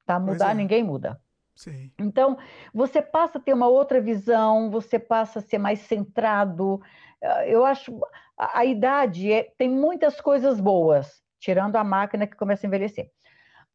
Tá? 0.04 0.18
Mudar, 0.18 0.50
é. 0.50 0.54
ninguém 0.54 0.82
muda. 0.82 1.20
Sim. 1.54 1.92
Então, 2.00 2.36
você 2.74 3.00
passa 3.00 3.38
a 3.38 3.40
ter 3.40 3.52
uma 3.52 3.68
outra 3.68 4.00
visão, 4.00 4.72
você 4.72 4.98
passa 4.98 5.38
a 5.38 5.42
ser 5.42 5.58
mais 5.58 5.78
centrado. 5.82 6.82
Eu 7.47 7.65
acho 7.65 7.97
a, 8.36 8.58
a 8.58 8.65
idade 8.65 9.31
é, 9.31 9.52
tem 9.56 9.70
muitas 9.70 10.20
coisas 10.20 10.58
boas, 10.60 11.22
tirando 11.42 11.74
a 11.74 11.82
máquina 11.82 12.24
que 12.24 12.36
começa 12.36 12.64
a 12.64 12.68
envelhecer. 12.68 13.10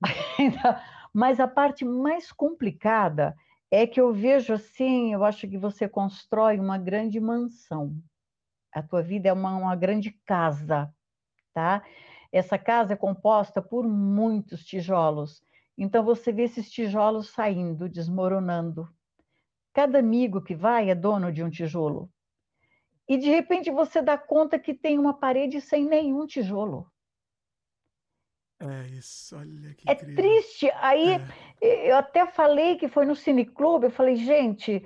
Mas 1.13 1.39
a 1.39 1.47
parte 1.47 1.83
mais 1.83 2.31
complicada 2.31 3.35
é 3.69 3.85
que 3.85 3.99
eu 3.99 4.13
vejo 4.13 4.53
assim, 4.53 5.13
eu 5.13 5.25
acho 5.25 5.47
que 5.47 5.57
você 5.57 5.87
constrói 5.87 6.57
uma 6.59 6.77
grande 6.77 7.19
mansão. 7.19 7.93
A 8.73 8.81
tua 8.81 9.01
vida 9.01 9.27
é 9.27 9.33
uma, 9.33 9.57
uma 9.57 9.75
grande 9.75 10.11
casa, 10.25 10.89
tá? 11.53 11.83
Essa 12.31 12.57
casa 12.57 12.93
é 12.93 12.95
composta 12.95 13.61
por 13.61 13.85
muitos 13.85 14.63
tijolos. 14.63 15.41
Então 15.77 16.05
você 16.05 16.31
vê 16.31 16.43
esses 16.43 16.71
tijolos 16.71 17.31
saindo, 17.31 17.89
desmoronando. 17.89 18.87
Cada 19.73 19.99
amigo 19.99 20.41
que 20.41 20.55
vai 20.55 20.89
é 20.89 20.95
dono 20.95 21.33
de 21.33 21.43
um 21.43 21.49
tijolo. 21.49 22.09
E 23.09 23.17
de 23.17 23.29
repente 23.29 23.69
você 23.71 24.01
dá 24.01 24.17
conta 24.17 24.57
que 24.57 24.73
tem 24.73 24.97
uma 24.97 25.13
parede 25.13 25.59
sem 25.59 25.85
nenhum 25.85 26.25
tijolo. 26.25 26.89
É 28.59 28.87
isso, 28.97 29.35
olha 29.37 29.73
que 29.75 29.87
É 29.87 29.93
incrível. 29.93 30.15
triste. 30.15 30.69
Aí 30.81 31.21
é. 31.61 31.91
eu 31.91 31.95
até 31.97 32.25
falei 32.25 32.75
que 32.77 32.87
foi 32.87 33.05
no 33.05 33.15
Cineclube, 33.15 33.85
eu 33.85 33.91
falei, 33.91 34.15
gente, 34.15 34.83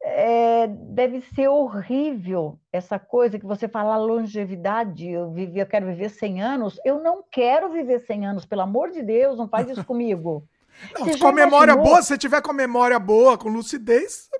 é, 0.00 0.68
deve 0.68 1.20
ser 1.22 1.48
horrível 1.48 2.58
essa 2.72 2.98
coisa 2.98 3.38
que 3.38 3.46
você 3.46 3.66
fala 3.68 3.96
longevidade, 3.96 5.08
eu, 5.08 5.32
vivi, 5.32 5.58
eu 5.58 5.66
quero 5.66 5.86
viver 5.86 6.10
100 6.10 6.42
anos. 6.42 6.80
Eu 6.84 7.02
não 7.02 7.24
quero 7.28 7.72
viver 7.72 8.00
100 8.00 8.26
anos, 8.26 8.46
pelo 8.46 8.62
amor 8.62 8.90
de 8.90 9.02
Deus, 9.02 9.36
não 9.36 9.48
faz 9.48 9.68
isso 9.68 9.84
comigo. 9.84 10.46
Não, 10.94 11.18
com 11.18 11.32
memória 11.32 11.72
imaginou? 11.72 11.82
boa, 11.82 12.02
se 12.02 12.16
tiver 12.16 12.40
com 12.40 12.52
memória 12.52 12.98
boa, 13.00 13.36
com 13.36 13.48
lucidez. 13.48 14.30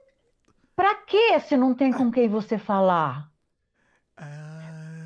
Pra 0.76 0.94
que 0.94 1.40
se 1.40 1.56
não 1.56 1.74
tem 1.74 1.92
com 1.92 2.12
quem 2.12 2.28
você 2.28 2.56
falar? 2.56 3.28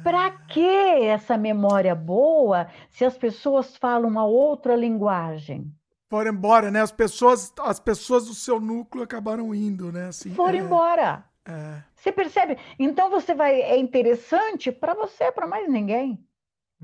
Para 0.03 0.31
que 0.31 0.61
essa 1.05 1.37
memória 1.37 1.95
boa 1.95 2.69
se 2.91 3.05
as 3.05 3.17
pessoas 3.17 3.77
falam 3.77 4.09
uma 4.09 4.25
outra 4.25 4.75
linguagem? 4.75 5.73
Foram 6.09 6.33
embora, 6.33 6.71
né? 6.71 6.81
As 6.83 6.93
pessoas, 6.93 7.53
as 7.61 7.81
pessoas 7.81 8.27
do 8.27 8.35
seu 8.35 8.61
núcleo 8.61 9.03
acabaram 9.03 9.55
indo, 9.55 9.91
né? 9.91 10.09
Assim, 10.09 10.35
Foram 10.35 10.59
é, 10.59 10.61
embora. 10.61 11.25
É. 11.47 11.83
Você 11.95 12.13
percebe? 12.13 12.59
Então 12.79 13.09
você 13.09 13.35
vai. 13.35 13.63
É 13.63 13.79
interessante 13.79 14.71
para 14.71 14.93
você, 14.93 15.33
para 15.33 15.47
mais 15.47 15.69
ninguém. 15.71 16.23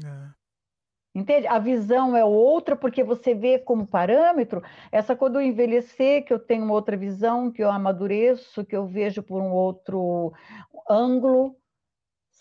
É. 0.02 0.38
Entende? 1.14 1.46
A 1.46 1.58
visão 1.58 2.16
é 2.16 2.24
outra, 2.24 2.76
porque 2.76 3.02
você 3.02 3.34
vê 3.34 3.58
como 3.58 3.86
parâmetro 3.86 4.62
essa 4.92 5.16
coisa 5.16 5.34
do 5.34 5.42
envelhecer, 5.42 6.24
que 6.24 6.32
eu 6.32 6.38
tenho 6.38 6.64
uma 6.64 6.74
outra 6.74 6.96
visão, 6.96 7.50
que 7.50 7.62
eu 7.62 7.70
amadureço, 7.70 8.64
que 8.64 8.76
eu 8.76 8.86
vejo 8.86 9.22
por 9.22 9.42
um 9.42 9.50
outro 9.50 10.32
ângulo 10.88 11.56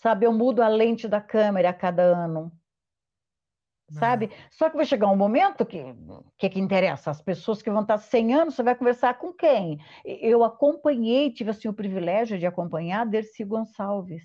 sabe? 0.00 0.26
Eu 0.26 0.32
mudo 0.32 0.62
a 0.62 0.68
lente 0.68 1.08
da 1.08 1.20
câmera 1.20 1.70
a 1.70 1.74
cada 1.74 2.02
ano, 2.02 2.52
sabe? 3.90 4.26
Uhum. 4.26 4.32
Só 4.50 4.70
que 4.70 4.76
vai 4.76 4.86
chegar 4.86 5.08
um 5.08 5.16
momento 5.16 5.66
que 5.66 5.94
que, 6.36 6.48
que 6.48 6.60
interessa? 6.60 7.10
As 7.10 7.20
pessoas 7.20 7.60
que 7.60 7.70
vão 7.70 7.82
estar 7.82 7.98
100 7.98 8.34
anos, 8.34 8.54
você 8.54 8.62
vai 8.62 8.74
conversar 8.74 9.18
com 9.18 9.32
quem? 9.32 9.78
Eu 10.04 10.44
acompanhei, 10.44 11.32
tive 11.32 11.50
assim 11.50 11.68
o 11.68 11.74
privilégio 11.74 12.38
de 12.38 12.46
acompanhar 12.46 13.02
a 13.02 13.04
Dercy 13.04 13.44
Gonçalves. 13.44 14.22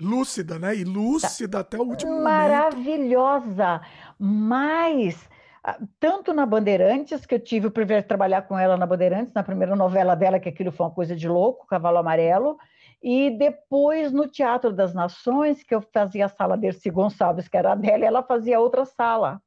Lúcida, 0.00 0.58
né? 0.58 0.74
E 0.74 0.84
lúcida 0.84 1.58
tá. 1.58 1.60
até 1.60 1.78
o 1.78 1.86
último 1.86 2.20
Maravilhosa, 2.20 3.80
mas 4.18 5.28
ah, 5.62 5.78
tanto 6.00 6.34
na 6.34 6.44
Bandeirantes, 6.44 7.24
que 7.24 7.36
eu 7.36 7.40
tive 7.40 7.68
o 7.68 7.70
privilégio 7.70 8.02
de 8.02 8.08
trabalhar 8.08 8.42
com 8.42 8.58
ela 8.58 8.76
na 8.76 8.84
Bandeirantes, 8.84 9.32
na 9.32 9.44
primeira 9.44 9.76
novela 9.76 10.16
dela, 10.16 10.40
que 10.40 10.48
aquilo 10.48 10.72
foi 10.72 10.86
uma 10.86 10.92
coisa 10.92 11.14
de 11.14 11.28
louco, 11.28 11.66
Cavalo 11.66 11.98
Amarelo, 11.98 12.58
e 13.02 13.30
depois, 13.30 14.12
no 14.12 14.26
Teatro 14.26 14.72
das 14.72 14.94
Nações, 14.94 15.62
que 15.62 15.74
eu 15.74 15.80
fazia 15.80 16.26
a 16.26 16.28
sala 16.28 16.56
Dercy 16.56 16.90
Gonçalves, 16.90 17.48
que 17.48 17.56
era 17.56 17.72
a 17.72 17.74
dela, 17.74 18.04
ela 18.04 18.22
fazia 18.22 18.58
outra 18.58 18.84
sala. 18.84 19.40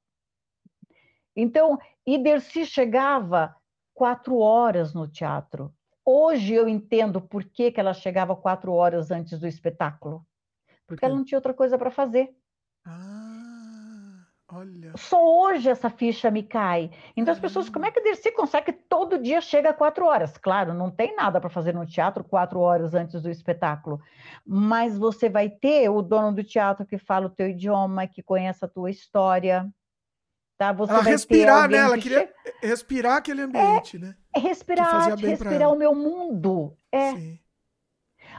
Então, 1.36 1.78
e 2.06 2.18
Dercy 2.18 2.66
chegava 2.66 3.56
quatro 3.94 4.38
horas 4.38 4.94
no 4.94 5.08
teatro. 5.08 5.74
Hoje 6.06 6.54
eu 6.54 6.68
entendo 6.68 7.22
por 7.22 7.44
que, 7.44 7.72
que 7.72 7.80
ela 7.80 7.94
chegava 7.94 8.36
quatro 8.36 8.74
horas 8.74 9.12
antes 9.12 9.40
do 9.40 9.48
espetáculo. 9.48 10.26
Porque 10.88 11.06
ela 11.06 11.16
não 11.16 11.24
tinha 11.24 11.38
outra 11.38 11.54
coisa 11.54 11.78
para 11.78 11.92
fazer. 11.92 12.36
Ah. 12.86 13.19
Olha. 14.52 14.94
Só 14.96 15.24
hoje 15.24 15.70
essa 15.70 15.90
ficha 15.90 16.32
me 16.32 16.42
cai. 16.42 16.90
Então 17.16 17.32
as 17.32 17.40
pessoas, 17.40 17.70
como 17.70 17.86
é 17.86 17.92
que 17.92 18.02
Dercy 18.02 18.32
consegue 18.32 18.72
todo 18.74 19.20
dia 19.20 19.40
chega 19.42 19.74
quatro 19.74 20.06
horas? 20.06 20.38
Claro, 20.38 20.74
não 20.74 20.90
tem 20.90 21.16
nada 21.16 21.40
para 21.40 21.50
fazer 21.50 21.74
no 21.74 21.86
teatro 21.86 22.24
quatro 22.24 22.60
horas 22.60 22.96
antes 22.96 23.22
do 23.22 23.30
espetáculo, 23.30 24.02
mas 24.46 24.98
você 24.98 25.30
vai 25.30 25.50
ter 25.50 25.90
o 25.90 26.02
dono 26.02 26.36
do 26.36 26.44
teatro 26.44 26.86
que 26.86 26.98
fala 26.98 27.28
o 27.28 27.30
teu 27.30 27.50
idioma, 27.50 28.08
que 28.08 28.24
conhece 28.24 28.66
a 28.66 28.68
tua 28.68 28.90
história, 28.90 29.70
tá? 30.58 30.74
Você 30.74 30.94
ela 30.94 31.04
vai 31.04 31.12
respirar, 31.12 31.70
né? 31.70 31.78
Ela 31.78 31.96
que 31.96 32.02
queria 32.02 32.28
che... 32.28 32.68
respirar 32.68 33.18
aquele 33.18 33.42
ambiente, 33.42 33.98
é, 33.98 34.00
né? 34.00 34.16
Respirar, 34.36 35.16
respirar 35.16 35.72
o 35.72 35.78
meu 35.78 35.94
mundo. 35.94 36.76
É. 36.92 37.12
Sim. 37.12 37.40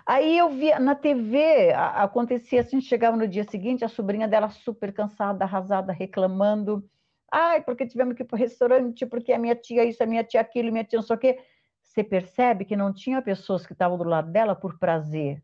Aí 0.07 0.37
eu 0.39 0.51
via 0.51 0.79
na 0.79 0.95
TV, 0.95 1.73
acontecia 1.73 2.61
assim, 2.61 2.81
chegava 2.81 3.17
no 3.17 3.29
dia 3.29 3.45
seguinte, 3.45 3.85
a 3.85 3.89
sobrinha 3.89 4.27
dela 4.27 4.49
super 4.49 4.93
cansada, 4.93 5.45
arrasada, 5.45 5.93
reclamando. 5.93 6.89
Ai, 7.33 7.63
porque 7.63 7.87
tivemos 7.87 8.15
que 8.15 8.23
ir 8.23 8.27
para 8.27 8.37
o 8.37 8.39
restaurante, 8.39 9.07
porque 9.07 9.33
a 9.33 9.39
minha 9.39 9.55
tia 9.55 9.85
isso, 9.85 10.03
a 10.03 10.07
minha 10.07 10.25
tia 10.25 10.41
aquilo, 10.41 10.69
a 10.69 10.73
minha 10.73 10.85
tia 10.85 10.99
não 10.99 11.07
sei 11.07 11.17
o 11.17 11.19
quê. 11.19 11.39
Você 11.83 12.03
percebe 12.05 12.65
que 12.65 12.77
não 12.77 12.93
tinha 12.93 13.23
pessoas 13.23 13.67
que 13.67 13.73
estavam 13.73 13.99
do 13.99 14.05
lado 14.05 14.31
dela 14.31 14.55
por 14.55 14.79
prazer. 14.79 15.43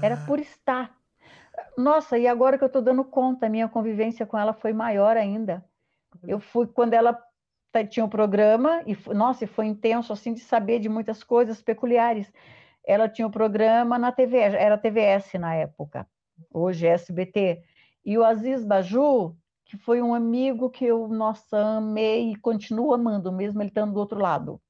Era 0.00 0.16
por 0.26 0.38
estar. 0.38 0.96
Nossa, 1.76 2.18
e 2.18 2.26
agora 2.26 2.56
que 2.56 2.64
eu 2.64 2.68
estou 2.68 2.80
dando 2.80 3.04
conta, 3.04 3.46
a 3.46 3.48
minha 3.48 3.68
convivência 3.68 4.24
com 4.24 4.38
ela 4.38 4.54
foi 4.54 4.72
maior 4.72 5.16
ainda. 5.16 5.64
Eu 6.26 6.40
fui, 6.40 6.66
quando 6.66 6.94
ela 6.94 7.18
tinha 7.88 8.04
um 8.04 8.08
programa, 8.08 8.82
e 8.86 8.96
nossa, 9.14 9.46
foi 9.46 9.66
intenso 9.66 10.12
assim 10.12 10.34
de 10.34 10.40
saber 10.40 10.78
de 10.78 10.88
muitas 10.88 11.24
coisas 11.24 11.62
peculiares. 11.62 12.30
Ela 12.84 13.08
tinha 13.08 13.26
um 13.26 13.30
programa 13.30 13.98
na 13.98 14.12
TV, 14.12 14.36
era 14.36 14.76
TVS 14.76 15.34
na 15.34 15.54
época, 15.54 16.06
hoje 16.52 16.86
é 16.86 16.90
SBT. 16.90 17.62
E 18.04 18.18
o 18.18 18.24
Aziz 18.24 18.64
Baju, 18.64 19.36
que 19.64 19.76
foi 19.76 20.02
um 20.02 20.14
amigo 20.14 20.68
que 20.68 20.84
eu, 20.84 21.08
nossa, 21.08 21.56
amei 21.78 22.32
e 22.32 22.36
continuo 22.36 22.92
amando, 22.92 23.32
mesmo 23.32 23.62
ele 23.62 23.68
estando 23.68 23.94
do 23.94 24.00
outro 24.00 24.20
lado. 24.20 24.60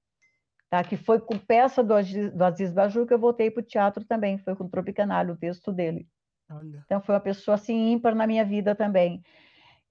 Tá? 0.70 0.84
Que 0.84 0.96
foi 0.96 1.18
com 1.20 1.36
peça 1.36 1.82
do 1.82 1.94
Aziz, 1.94 2.32
do 2.32 2.44
Aziz 2.44 2.72
Baju 2.72 3.06
que 3.06 3.14
eu 3.14 3.18
voltei 3.18 3.50
para 3.50 3.60
o 3.60 3.66
teatro 3.66 4.04
também, 4.04 4.38
foi 4.38 4.54
com 4.54 4.68
Tropicanário, 4.68 5.34
o 5.34 5.36
texto 5.36 5.72
dele. 5.72 6.06
Olha. 6.50 6.82
Então 6.84 7.00
foi 7.00 7.14
uma 7.14 7.20
pessoa 7.20 7.54
assim 7.56 7.92
ímpar 7.92 8.14
na 8.14 8.26
minha 8.26 8.44
vida 8.44 8.74
também. 8.74 9.22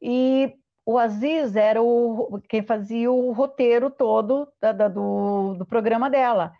E 0.02 0.56
o 0.92 0.98
Aziz 0.98 1.56
era 1.56 1.82
o, 1.82 2.42
quem 2.50 2.62
fazia 2.62 3.12
o 3.12 3.32
roteiro 3.32 3.90
todo 3.90 4.52
da, 4.60 4.72
da, 4.72 4.88
do, 4.88 5.56
do 5.56 5.66
programa 5.66 6.10
dela. 6.10 6.54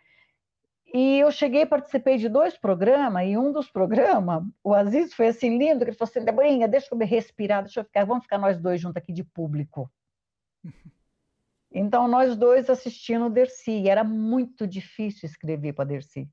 E 0.94 1.18
eu 1.18 1.30
cheguei, 1.30 1.64
participei 1.64 2.18
de 2.18 2.28
dois 2.28 2.56
programas, 2.56 3.26
e 3.26 3.36
um 3.36 3.50
dos 3.50 3.70
programas, 3.70 4.42
o 4.62 4.74
Aziz 4.74 5.14
foi 5.14 5.28
assim 5.28 5.56
lindo, 5.56 5.84
que 5.84 5.90
ele 5.90 5.96
falou 5.96 6.10
assim, 6.10 6.24
Deborinha, 6.24 6.68
deixa 6.68 6.88
eu 6.92 6.98
me 6.98 7.06
respirar, 7.06 7.62
deixa 7.62 7.80
eu 7.80 7.84
ficar, 7.84 8.04
vamos 8.04 8.24
ficar 8.24 8.36
nós 8.36 8.60
dois 8.60 8.80
juntos 8.80 8.98
aqui 8.98 9.12
de 9.12 9.24
público. 9.24 9.90
Então, 11.74 12.06
nós 12.06 12.36
dois 12.36 12.68
assistindo 12.68 13.24
o 13.24 13.30
Dercy, 13.30 13.88
era 13.88 14.04
muito 14.04 14.66
difícil 14.66 15.26
escrever 15.26 15.72
para 15.72 15.86
Dercy. 15.86 16.28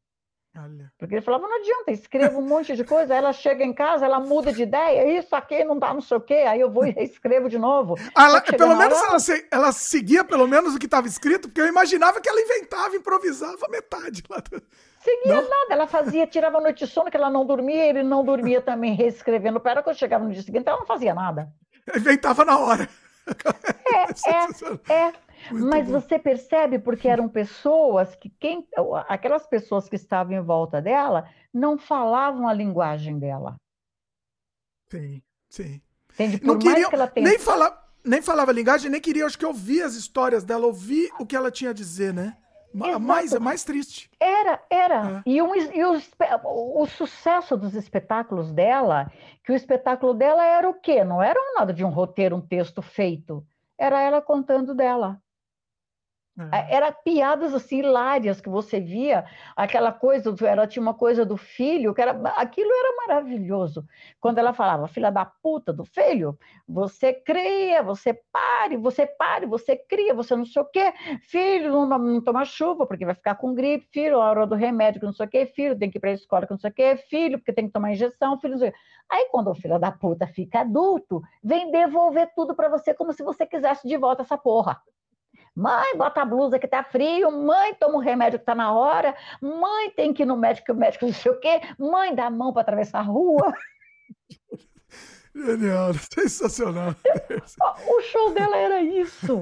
Olha. 0.57 0.91
Porque 0.97 1.15
ele 1.15 1.21
falava, 1.21 1.47
não 1.47 1.57
adianta, 1.57 1.91
escrevo 1.91 2.39
um 2.39 2.47
monte 2.47 2.75
de 2.75 2.83
coisa, 2.83 3.13
ela 3.13 3.31
chega 3.31 3.63
em 3.63 3.71
casa, 3.71 4.05
ela 4.05 4.19
muda 4.19 4.51
de 4.51 4.63
ideia, 4.63 5.19
isso 5.19 5.35
aqui 5.35 5.63
não 5.63 5.77
dá 5.77 5.93
não 5.93 6.01
sei 6.01 6.17
o 6.17 6.21
quê, 6.21 6.33
aí 6.33 6.59
eu 6.59 6.71
vou 6.71 6.85
e 6.85 6.93
escrevo 6.97 7.47
de 7.47 7.57
novo. 7.59 7.95
Ela, 8.17 8.41
pelo 8.41 8.75
menos 8.75 8.97
hora... 8.97 9.07
ela, 9.09 9.19
se, 9.19 9.47
ela, 9.51 9.71
seguia 9.71 10.23
pelo 10.23 10.47
menos 10.47 10.75
o 10.75 10.79
que 10.79 10.87
estava 10.87 11.07
escrito, 11.07 11.47
porque 11.47 11.61
eu 11.61 11.67
imaginava 11.67 12.19
que 12.19 12.27
ela 12.27 12.41
inventava, 12.41 12.95
improvisava 12.95 13.67
metade. 13.69 14.23
Lá 14.27 14.37
do... 14.37 14.61
Seguia 14.99 15.35
não? 15.35 15.49
nada, 15.49 15.73
ela 15.73 15.87
fazia, 15.87 16.25
tirava 16.25 16.59
noite 16.59 16.85
de 16.85 16.91
sono, 16.91 17.11
que 17.11 17.17
ela 17.17 17.29
não 17.29 17.45
dormia, 17.45 17.85
ele 17.85 18.03
não 18.03 18.25
dormia 18.25 18.61
também, 18.61 18.95
reescrevendo. 18.95 19.59
Para 19.59 19.83
quando 19.83 19.97
chegava 19.97 20.25
no 20.25 20.31
dia 20.31 20.41
seguinte, 20.41 20.67
ela 20.67 20.79
não 20.79 20.85
fazia 20.85 21.13
nada. 21.13 21.47
Inventava 21.95 22.43
na 22.43 22.57
hora. 22.57 22.89
É, 23.85 24.93
é, 24.93 25.07
é. 25.07 25.13
Muito 25.51 25.67
Mas 25.67 25.87
bom. 25.87 25.99
você 25.99 26.19
percebe 26.19 26.79
porque 26.79 27.07
eram 27.07 27.27
pessoas 27.27 28.15
que 28.15 28.29
quem, 28.39 28.67
aquelas 29.07 29.45
pessoas 29.47 29.87
que 29.87 29.95
estavam 29.95 30.33
em 30.33 30.41
volta 30.41 30.81
dela 30.81 31.29
não 31.53 31.77
falavam 31.77 32.47
a 32.47 32.53
linguagem 32.53 33.17
dela. 33.17 33.55
Sim, 34.91 35.21
sim. 35.49 35.81
Entende? 36.13 36.39
Por 36.39 36.47
não 36.47 36.59
queria, 36.59 36.87
nem 37.15 37.39
falar, 37.39 37.89
nem 38.03 38.21
falava 38.21 38.51
a 38.51 38.53
linguagem, 38.53 38.89
nem 38.89 38.99
queria, 38.99 39.25
acho 39.25 39.37
que 39.37 39.45
ouvir 39.45 39.83
as 39.83 39.95
histórias 39.95 40.43
dela, 40.43 40.65
ouvir 40.65 41.09
o 41.19 41.25
que 41.25 41.35
ela 41.35 41.51
tinha 41.51 41.71
a 41.71 41.73
dizer, 41.73 42.13
né? 42.13 42.37
Exato. 42.73 42.99
Mais, 42.99 43.33
é 43.33 43.39
mais 43.39 43.63
triste. 43.63 44.09
Era, 44.19 44.61
era. 44.69 45.23
É. 45.25 45.29
E, 45.29 45.41
um, 45.41 45.55
e 45.55 45.83
o, 45.83 45.99
o, 46.81 46.85
sucesso 46.85 47.57
dos 47.57 47.73
espetáculos 47.73 48.51
dela, 48.51 49.11
que 49.43 49.51
o 49.51 49.55
espetáculo 49.55 50.13
dela 50.13 50.45
era 50.45 50.69
o 50.69 50.73
quê? 50.75 51.03
Não 51.03 51.21
era 51.21 51.39
nada 51.55 51.73
de 51.73 51.83
um 51.83 51.89
roteiro, 51.89 52.35
um 52.35 52.41
texto 52.41 52.81
feito. 52.81 53.43
Era 53.77 53.99
ela 54.01 54.21
contando 54.21 54.75
dela. 54.75 55.19
É. 56.51 56.75
Era 56.75 56.91
piadas 56.91 57.53
assim 57.53 57.79
hilárias 57.79 58.39
que 58.39 58.49
você 58.49 58.79
via, 58.79 59.25
aquela 59.55 59.91
coisa, 59.91 60.33
ela 60.47 60.65
tinha 60.67 60.81
uma 60.81 60.93
coisa 60.93 61.25
do 61.25 61.35
filho, 61.35 61.93
que 61.93 62.01
era, 62.01 62.11
aquilo 62.37 62.69
era 62.71 63.07
maravilhoso. 63.07 63.85
Quando 64.19 64.37
ela 64.37 64.53
falava, 64.53 64.87
filha 64.87 65.11
da 65.11 65.25
puta 65.25 65.73
do 65.73 65.83
filho, 65.83 66.37
você 66.67 67.13
cria, 67.13 67.83
você 67.83 68.13
pare, 68.31 68.77
você 68.77 69.05
pare, 69.05 69.45
você 69.45 69.75
cria, 69.75 70.13
você 70.13 70.35
não 70.35 70.45
sei 70.45 70.61
o 70.61 70.65
quê, 70.65 70.93
filho, 71.21 71.71
não, 71.71 71.97
não 71.97 72.23
toma 72.23 72.45
chuva 72.45 72.85
porque 72.87 73.05
vai 73.05 73.15
ficar 73.15 73.35
com 73.35 73.53
gripe, 73.53 73.87
filho, 73.91 74.21
a 74.21 74.29
hora 74.29 74.47
do 74.47 74.55
remédio 74.55 74.99
que 74.99 75.05
não 75.05 75.13
sei 75.13 75.25
o 75.25 75.29
quê, 75.29 75.45
filho, 75.45 75.77
tem 75.77 75.89
que 75.89 75.97
ir 75.97 76.01
para 76.01 76.11
a 76.11 76.13
escola 76.13 76.45
que 76.45 76.51
não 76.51 76.59
sei 76.59 76.69
o 76.69 76.73
quê, 76.73 76.95
filho, 77.09 77.37
porque 77.37 77.53
tem 77.53 77.67
que 77.67 77.73
tomar 77.73 77.91
injeção, 77.91 78.39
filho, 78.39 78.51
não 78.51 78.59
sei 78.59 78.69
o 78.69 78.71
quê. 78.71 78.77
Aí 79.11 79.27
quando 79.31 79.49
o 79.49 79.55
filho 79.55 79.79
da 79.79 79.91
puta 79.91 80.27
fica 80.27 80.61
adulto, 80.61 81.21
vem 81.43 81.71
devolver 81.71 82.31
tudo 82.35 82.55
para 82.55 82.69
você 82.69 82.93
como 82.93 83.11
se 83.11 83.23
você 83.23 83.45
quisesse 83.45 83.87
de 83.87 83.97
volta 83.97 84.21
essa 84.21 84.37
porra. 84.37 84.81
Mãe, 85.59 85.97
bota 85.97 86.21
a 86.21 86.25
blusa 86.25 86.57
que 86.57 86.67
tá 86.67 86.81
frio. 86.83 87.29
Mãe, 87.29 87.73
toma 87.73 87.97
o 87.97 88.01
remédio 88.01 88.39
que 88.39 88.45
tá 88.45 88.55
na 88.55 88.71
hora. 88.71 89.13
Mãe, 89.41 89.91
tem 89.91 90.13
que 90.13 90.23
ir 90.23 90.25
no 90.25 90.37
médico, 90.37 90.67
que 90.67 90.71
o 90.71 90.75
médico 90.75 91.05
não 91.05 91.13
sei 91.13 91.33
o 91.33 91.39
quê. 91.39 91.59
Mãe, 91.77 92.15
dá 92.15 92.27
a 92.27 92.29
mão 92.29 92.53
para 92.53 92.61
atravessar 92.61 92.99
a 92.99 93.03
rua. 93.03 93.53
Genial, 95.35 95.93
sensacional. 96.15 96.95
o 97.87 98.01
show 98.03 98.33
dela 98.33 98.55
era 98.55 98.81
isso. 98.81 99.41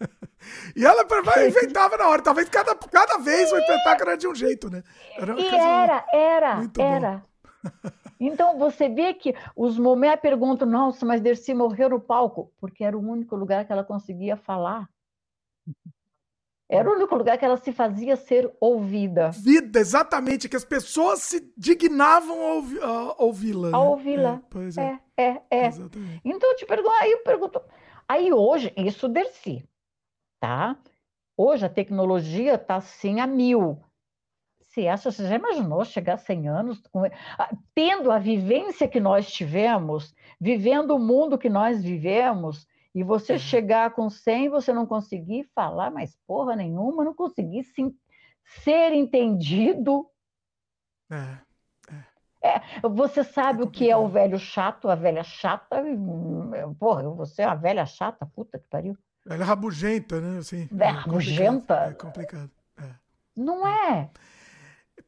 E 0.76 0.86
ela 0.86 1.04
inventava 1.44 1.96
na 1.96 2.08
hora, 2.08 2.22
talvez 2.22 2.48
cada, 2.48 2.72
cada 2.72 3.18
vez 3.18 3.50
o 3.50 3.58
espetáculo 3.58 4.10
era 4.10 4.16
de 4.16 4.28
um 4.28 4.34
jeito, 4.36 4.70
né? 4.70 4.84
Era, 5.16 5.40
e 5.40 5.46
era, 5.48 6.04
era, 6.12 6.70
era. 6.78 7.24
Então 8.20 8.56
você 8.56 8.88
vê 8.88 9.12
que 9.14 9.34
os 9.56 9.76
momentos 9.76 10.20
perguntam, 10.20 10.68
nossa, 10.68 11.04
mas 11.04 11.20
Dercy 11.20 11.52
morreu 11.52 11.88
no 11.88 12.00
palco, 12.00 12.52
porque 12.60 12.84
era 12.84 12.96
o 12.96 13.00
único 13.00 13.34
lugar 13.34 13.64
que 13.64 13.72
ela 13.72 13.82
conseguia 13.82 14.36
falar. 14.36 14.88
Era 16.70 16.90
o 16.90 16.92
único 16.92 17.16
lugar 17.16 17.38
que 17.38 17.44
ela 17.46 17.56
se 17.56 17.72
fazia 17.72 18.14
ser 18.14 18.54
ouvida. 18.60 19.30
Vida, 19.30 19.80
exatamente, 19.80 20.50
que 20.50 20.56
as 20.56 20.66
pessoas 20.66 21.22
se 21.22 21.50
dignavam 21.56 22.38
a, 22.42 22.54
ouvi, 22.54 22.78
ouvi-la. 23.18 23.68
A 23.68 23.70
né? 23.70 23.78
ouvi-la. 23.78 24.34
É, 24.34 24.40
pois 24.50 24.76
é. 24.76 25.00
É, 25.16 25.22
é, 25.26 25.40
é. 25.50 25.68
Então 26.22 26.50
eu 26.50 26.56
te 26.56 26.66
pergunto, 26.66 26.94
aí 27.00 27.12
eu 27.12 27.22
pergunto. 27.22 27.60
Aí 28.06 28.30
hoje, 28.30 28.72
isso 28.76 29.08
desci, 29.08 29.64
tá? 30.38 30.76
Hoje 31.34 31.64
a 31.64 31.70
tecnologia 31.70 32.54
está 32.54 32.76
assim 32.76 33.18
a 33.18 33.26
mil. 33.26 33.82
Se 34.60 34.86
acha, 34.86 35.10
você 35.10 35.26
já 35.26 35.36
imaginou 35.36 35.84
chegar 35.86 36.14
a 36.14 36.18
100 36.18 36.48
anos 36.48 36.82
com, 36.92 37.02
tendo 37.74 38.10
a 38.10 38.18
vivência 38.18 38.86
que 38.86 39.00
nós 39.00 39.30
tivemos, 39.30 40.14
vivendo 40.38 40.94
o 40.94 40.98
mundo 40.98 41.38
que 41.38 41.48
nós 41.48 41.82
vivemos, 41.82 42.66
e 42.94 43.02
você 43.02 43.34
uhum. 43.34 43.38
chegar 43.38 43.90
com 43.92 44.08
100, 44.08 44.48
você 44.48 44.72
não 44.72 44.86
conseguir 44.86 45.44
falar 45.54 45.90
mais 45.90 46.16
porra 46.26 46.56
nenhuma, 46.56 47.04
não 47.04 47.14
conseguir 47.14 47.64
sim, 47.64 47.94
ser 48.62 48.92
entendido. 48.92 50.06
É, 51.10 51.38
é. 52.42 52.56
é 52.56 52.88
você 52.88 53.22
sabe 53.22 53.60
é 53.60 53.64
o 53.64 53.70
que 53.70 53.90
é 53.90 53.96
o 53.96 54.08
velho 54.08 54.38
chato, 54.38 54.88
a 54.88 54.94
velha 54.94 55.22
chata? 55.22 55.82
Porra, 56.78 57.02
você 57.10 57.42
é 57.42 57.46
uma 57.46 57.56
velha 57.56 57.86
chata, 57.86 58.26
puta 58.26 58.58
que 58.58 58.68
pariu. 58.68 58.96
É 59.28 59.34
rabugenta, 59.34 60.20
né? 60.20 60.38
Assim, 60.38 60.68
é 60.78 60.86
rabugenta? 60.86 61.74
É 61.74 61.92
complicado. 61.92 62.50
É. 62.78 62.90
Não 63.36 63.66
é. 63.66 64.10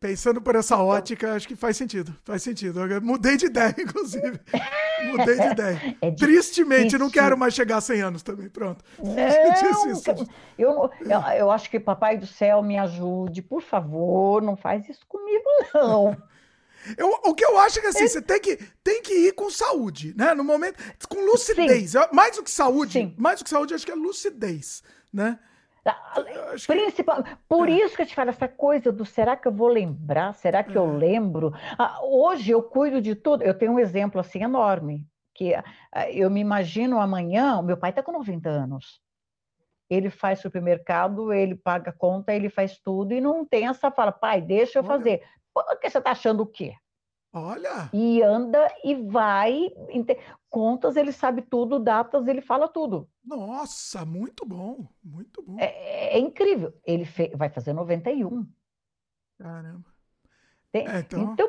Pensando 0.01 0.41
por 0.41 0.57
essa 0.57 0.79
ótica, 0.79 1.35
acho 1.35 1.47
que 1.47 1.55
faz 1.55 1.77
sentido. 1.77 2.17
Faz 2.25 2.43
sentido. 2.43 2.81
Eu 2.81 3.03
mudei 3.03 3.37
de 3.37 3.45
ideia, 3.53 3.75
inclusive. 3.79 4.41
Mudei 5.05 5.39
de 5.39 5.47
ideia. 5.47 5.97
É 6.01 6.11
Tristemente, 6.11 6.97
não 6.97 7.11
quero 7.11 7.37
mais 7.37 7.53
chegar 7.53 7.77
a 7.77 7.81
100 7.83 8.01
anos 8.01 8.23
também. 8.23 8.49
Pronto. 8.49 8.83
Não, 8.99 9.13
eu, 10.57 10.91
eu, 11.01 11.21
eu 11.37 11.51
acho 11.51 11.69
que 11.69 11.79
Papai 11.79 12.17
do 12.17 12.27
Céu 12.27 12.63
me 12.63 12.79
ajude. 12.79 13.43
Por 13.43 13.61
favor, 13.61 14.41
não 14.41 14.57
faz 14.57 14.89
isso 14.89 15.07
comigo, 15.07 15.45
não. 15.75 16.17
Eu, 16.97 17.09
o 17.25 17.35
que 17.35 17.45
eu 17.45 17.59
acho 17.59 17.79
é 17.79 17.83
que 17.83 17.89
assim, 17.89 18.05
é... 18.05 18.09
você 18.09 18.23
tem 18.23 18.41
que, 18.41 18.57
tem 18.83 19.03
que 19.03 19.13
ir 19.13 19.33
com 19.33 19.51
saúde, 19.51 20.15
né? 20.17 20.35
No 20.35 20.45
momento, 20.45 20.79
com 21.09 21.25
lucidez. 21.25 21.91
Sim. 21.91 21.99
Mais 22.13 22.37
do 22.37 22.43
que 22.43 22.51
saúde, 22.51 22.93
Sim. 22.93 23.15
mais 23.19 23.39
do 23.39 23.45
que 23.45 23.51
saúde, 23.51 23.75
acho 23.75 23.85
que 23.85 23.93
é 23.93 23.95
lucidez, 23.95 24.83
né? 25.13 25.39
Principal, 26.67 27.25
por 27.49 27.69
é. 27.69 27.73
isso 27.73 27.97
que 27.97 28.03
eu 28.03 28.07
te 28.07 28.15
falo, 28.15 28.31
essa 28.31 28.49
coisa 28.49 28.93
do 28.93 29.05
será 29.05 29.37
que 29.37 29.49
eu 29.49 29.53
vou 29.53 29.69
lembrar? 29.69 30.35
Será 30.35 30.63
que 30.63 30.77
é. 30.77 30.79
eu 30.79 30.97
lembro? 30.97 31.53
Ah, 31.79 32.01
hoje 32.03 32.51
eu 32.51 32.63
cuido 32.63 33.01
de 33.01 33.15
tudo. 33.15 33.43
Eu 33.43 33.55
tenho 33.55 33.73
um 33.73 33.79
exemplo 33.79 34.21
assim 34.21 34.43
enorme, 34.43 35.07
que 35.35 35.55
ah, 35.55 35.65
eu 36.11 36.31
me 36.31 36.41
imagino 36.41 37.01
amanhã, 37.01 37.63
meu 37.63 37.77
pai 37.77 37.91
está 37.91 38.03
com 38.03 38.13
90 38.13 38.49
anos. 38.49 39.01
Ele 39.89 40.11
faz 40.11 40.41
supermercado, 40.41 41.33
ele 41.33 41.57
paga 41.57 41.93
conta, 41.93 42.33
ele 42.33 42.49
faz 42.49 42.79
tudo 42.79 43.13
e 43.13 43.21
não 43.21 43.45
tem 43.45 43.67
essa 43.67 43.91
fala, 43.91 44.13
pai, 44.13 44.41
deixa 44.41 44.79
eu 44.79 44.85
fazer. 44.85 45.23
Por 45.53 45.65
que 45.81 45.91
você 45.91 45.99
está 45.99 46.13
achando 46.13 46.43
o 46.43 46.47
quê? 46.47 46.75
Olha! 47.33 47.89
E 47.93 48.23
anda 48.23 48.67
e 48.85 48.95
vai. 48.95 49.69
Contas, 50.49 50.97
ele 50.97 51.13
sabe 51.13 51.43
tudo, 51.43 51.79
datas, 51.79 52.27
ele 52.27 52.41
fala 52.41 52.67
tudo. 52.67 53.09
Nossa, 53.25 54.05
muito 54.05 54.45
bom, 54.45 54.85
muito 55.03 55.41
bom. 55.43 55.57
É, 55.59 56.17
é 56.17 56.19
incrível. 56.19 56.75
Ele 56.85 57.05
fe... 57.05 57.31
vai 57.37 57.49
fazer 57.49 57.73
91. 57.73 58.47
Caramba. 59.39 59.85
Tem... 60.73 60.87
É, 60.89 61.01
então, 61.01 61.33
então, 61.33 61.49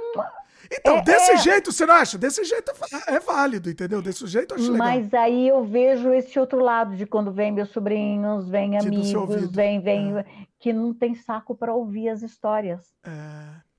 então 0.71 0.97
é, 0.97 1.01
desse 1.03 1.31
é... 1.31 1.37
jeito, 1.37 1.71
você 1.71 1.85
não 1.85 1.95
acha? 1.95 2.17
Desse 2.17 2.43
jeito 2.43 2.71
é, 3.07 3.15
é 3.15 3.19
válido, 3.19 3.69
entendeu? 3.69 4.01
Desse 4.01 4.25
jeito 4.27 4.53
eu 4.53 4.57
acho 4.57 4.71
legal. 4.71 4.87
Mas 4.87 5.13
aí 5.13 5.47
eu 5.47 5.63
vejo 5.63 6.11
esse 6.11 6.39
outro 6.39 6.59
lado 6.59 6.95
de 6.95 7.05
quando 7.05 7.31
vem 7.31 7.51
meus 7.51 7.69
sobrinhos, 7.69 8.49
vem 8.49 8.77
amigos, 8.77 9.51
vem, 9.51 9.79
vem, 9.79 10.17
é. 10.17 10.25
que 10.59 10.71
não 10.71 10.93
tem 10.93 11.15
saco 11.15 11.55
para 11.55 11.73
ouvir 11.73 12.09
as 12.09 12.21
histórias. 12.21 12.93
É. 13.03 13.70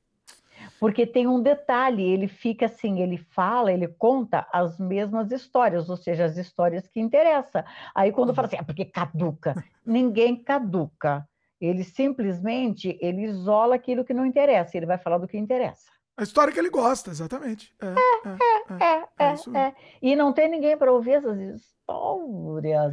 Porque 0.83 1.07
tem 1.07 1.29
um 1.29 1.41
detalhe, 1.41 2.03
ele 2.03 2.27
fica 2.27 2.67
assim, 2.67 3.01
ele 3.01 3.17
fala, 3.17 3.73
ele 3.73 3.87
conta 3.87 4.45
as 4.53 4.81
mesmas 4.81 5.31
histórias, 5.31 5.89
ou 5.89 5.97
seja, 5.97 6.25
as 6.25 6.37
histórias 6.37 6.89
que 6.89 6.99
interessam. 6.99 7.63
Aí 7.95 8.11
quando 8.11 8.35
fala 8.35 8.49
assim, 8.49 8.57
é 8.57 8.65
porque 8.65 8.85
caduca, 8.85 9.55
ninguém 9.87 10.35
caduca. 10.35 11.25
Ele 11.61 11.85
simplesmente 11.85 12.99
ele 13.01 13.23
isola 13.23 13.77
aquilo 13.77 14.05
que 14.05 14.13
não 14.13 14.27
interessa, 14.27 14.77
ele 14.77 14.87
vai 14.87 14.99
falar 14.99 15.19
do 15.19 15.29
que 15.29 15.39
interessa. 15.39 15.87
A 16.17 16.25
história 16.25 16.53
que 16.53 16.59
ele 16.59 16.69
gosta, 16.69 17.11
exatamente. 17.11 17.73
É, 17.81 17.87
é, 17.87 18.85
é, 18.85 19.25
é, 19.25 19.31
é, 19.31 19.67
é. 19.69 19.75
E 20.03 20.17
não 20.17 20.33
tem 20.33 20.51
ninguém 20.51 20.77
para 20.77 20.93
ouvir 20.93 21.13
essas 21.13 21.39
histórias. 21.39 22.93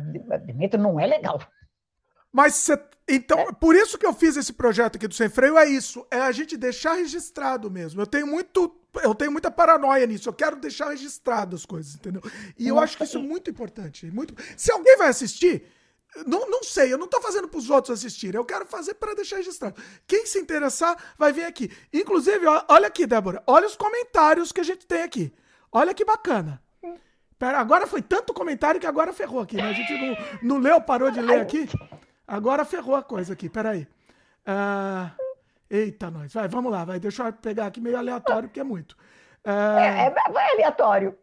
Dentro 0.55 0.79
não 0.79 0.99
é 0.99 1.07
legal. 1.07 1.39
Mas 2.31 2.56
você. 2.56 2.79
Então, 3.08 3.40
é. 3.40 3.51
por 3.51 3.76
isso 3.76 3.97
que 3.97 4.06
eu 4.06 4.13
fiz 4.13 4.38
esse 4.38 4.53
projeto 4.53 4.95
aqui 4.95 5.08
do 5.08 5.13
Sem 5.13 5.29
Freio, 5.29 5.58
é 5.58 5.67
isso. 5.67 6.06
É 6.12 6.19
a 6.19 6.31
gente 6.31 6.56
deixar 6.56 6.94
registrado 6.94 7.69
mesmo. 7.69 8.01
Eu 8.01 8.08
tenho 8.08 8.28
muito. 8.28 8.76
Eu 9.03 9.13
tenho 9.13 9.31
muita 9.31 9.51
paranoia 9.51 10.06
nisso. 10.06 10.29
Eu 10.29 10.33
quero 10.33 10.56
deixar 10.56 10.90
registrado 10.90 11.56
as 11.56 11.65
coisas, 11.65 11.95
entendeu? 11.95 12.22
E 12.58 12.67
eu 12.67 12.79
acho 12.79 12.97
que 12.97 13.03
isso 13.03 13.17
é 13.17 13.22
muito 13.22 13.49
importante. 13.49 14.08
Muito... 14.08 14.33
Se 14.58 14.72
alguém 14.72 14.97
vai 14.97 15.10
assistir, 15.10 15.63
não, 16.26 16.49
não 16.49 16.63
sei, 16.63 16.92
eu 16.92 16.97
não 16.97 17.08
tô 17.08 17.22
fazendo 17.22 17.47
para 17.47 17.60
os 17.60 17.69
outros 17.69 17.99
assistirem. 17.99 18.38
Eu 18.38 18.45
quero 18.45 18.65
fazer 18.65 18.95
para 18.95 19.13
deixar 19.13 19.38
registrado. 19.38 19.79
Quem 20.08 20.26
se 20.26 20.40
interessar, 20.40 21.13
vai 21.17 21.31
vir 21.31 21.45
aqui. 21.45 21.72
Inclusive, 21.94 22.45
olha 22.67 22.88
aqui, 22.88 23.06
Débora. 23.06 23.44
Olha 23.45 23.67
os 23.67 23.76
comentários 23.76 24.51
que 24.51 24.60
a 24.60 24.63
gente 24.63 24.88
tem 24.88 25.03
aqui. 25.03 25.31
Olha 25.72 25.94
que 25.94 26.03
bacana. 26.03 26.62
Pera, 27.38 27.60
agora 27.60 27.88
foi 27.88 28.01
tanto 28.01 28.33
comentário 28.33 28.81
que 28.81 28.88
agora 28.88 29.13
ferrou 29.13 29.40
aqui, 29.40 29.56
né? 29.56 29.69
A 29.69 29.74
gente 29.74 29.94
não, 29.94 30.56
não 30.56 30.58
leu, 30.58 30.81
parou 30.81 31.10
de 31.10 31.22
ler 31.22 31.40
aqui. 31.40 31.69
Agora 32.29 32.63
ferrou 32.63 32.95
a 32.95 33.01
coisa 33.01 33.33
aqui, 33.33 33.49
peraí. 33.49 33.88
Uh, 34.47 35.10
Eita, 35.69 36.12
nós. 36.12 36.31
Vai, 36.31 36.47
vamos 36.47 36.72
lá, 36.72 36.85
vai. 36.85 36.99
Deixa 36.99 37.28
eu 37.28 37.33
pegar 37.33 37.65
aqui 37.65 37.81
meio 37.81 37.97
aleatório, 37.97 38.47
porque 38.47 38.60
é 38.60 38.63
muito. 38.63 38.95
É, 39.44 39.51
é, 39.51 40.06
é 40.06 40.31
vai 40.31 40.51
aleatório. 40.51 41.17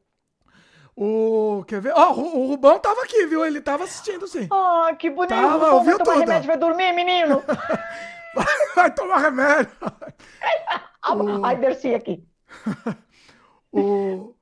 O, 0.96 1.64
quer 1.66 1.80
ver? 1.80 1.92
Ó, 1.94 2.12
oh, 2.12 2.38
o 2.38 2.46
Rubão 2.48 2.78
tava 2.78 3.02
aqui, 3.02 3.26
viu? 3.26 3.44
Ele 3.44 3.60
tava 3.60 3.84
assistindo, 3.84 4.26
sim. 4.26 4.48
Ah, 4.50 4.90
oh, 4.90 4.96
que 4.96 5.10
bonito. 5.10 5.28
Tava, 5.28 5.74
ouviu 5.74 5.96
vai 5.96 6.06
tomar 6.06 6.18
remédio, 6.18 6.46
vai 6.46 6.56
dormir, 6.56 6.92
menino. 6.92 7.42
vai, 8.34 8.46
vai, 8.74 8.94
tomar 8.94 9.18
remédio. 9.18 9.72
o... 11.40 11.44
Ai, 11.44 11.56
Dercy 11.56 11.94
aqui. 11.94 12.26
o, 13.70 14.34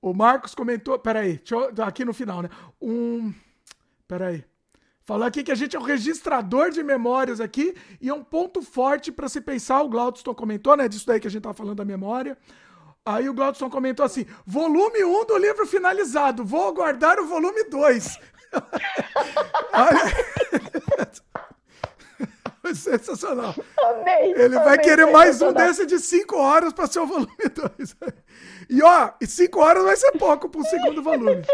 o 0.00 0.14
Marcos 0.14 0.54
comentou, 0.54 0.98
peraí, 0.98 1.40
eu, 1.50 1.84
aqui 1.84 2.04
no 2.04 2.12
final, 2.12 2.42
né? 2.42 2.50
Um, 2.80 3.32
peraí. 4.06 4.44
Falou 5.06 5.24
aqui 5.24 5.44
que 5.44 5.52
a 5.52 5.54
gente 5.54 5.76
é 5.76 5.78
um 5.78 5.84
registrador 5.84 6.70
de 6.70 6.82
memórias 6.82 7.40
aqui 7.40 7.76
e 8.00 8.08
é 8.08 8.12
um 8.12 8.24
ponto 8.24 8.60
forte 8.60 9.12
para 9.12 9.28
se 9.28 9.40
pensar. 9.40 9.80
O 9.82 9.88
Glaudston 9.88 10.34
comentou, 10.34 10.76
né? 10.76 10.88
Disso 10.88 11.06
daí 11.06 11.20
que 11.20 11.28
a 11.28 11.30
gente 11.30 11.44
tava 11.44 11.54
falando 11.54 11.76
da 11.76 11.84
memória. 11.84 12.36
Aí 13.04 13.28
o 13.28 13.34
Glaudston 13.34 13.70
comentou 13.70 14.04
assim: 14.04 14.26
volume 14.44 15.04
1 15.04 15.26
do 15.26 15.38
livro 15.38 15.64
finalizado, 15.64 16.44
vou 16.44 16.66
aguardar 16.66 17.20
o 17.20 17.26
volume 17.26 17.62
2. 17.70 18.18
Sensacional. 22.74 23.54
Amei, 23.78 24.32
Ele 24.32 24.56
amei, 24.56 24.58
vai 24.58 24.78
querer 24.78 25.06
mais 25.06 25.40
um 25.40 25.52
desse 25.52 25.86
de 25.86 26.00
5 26.00 26.36
horas 26.36 26.72
para 26.72 26.88
ser 26.88 26.98
o 26.98 27.06
volume 27.06 27.28
2. 27.78 27.96
E 28.68 28.82
ó, 28.82 29.12
5 29.24 29.60
horas 29.60 29.84
vai 29.84 29.96
ser 29.96 30.10
pouco 30.18 30.48
para 30.48 30.60
o 30.60 30.64
segundo 30.64 31.00
volume. 31.00 31.44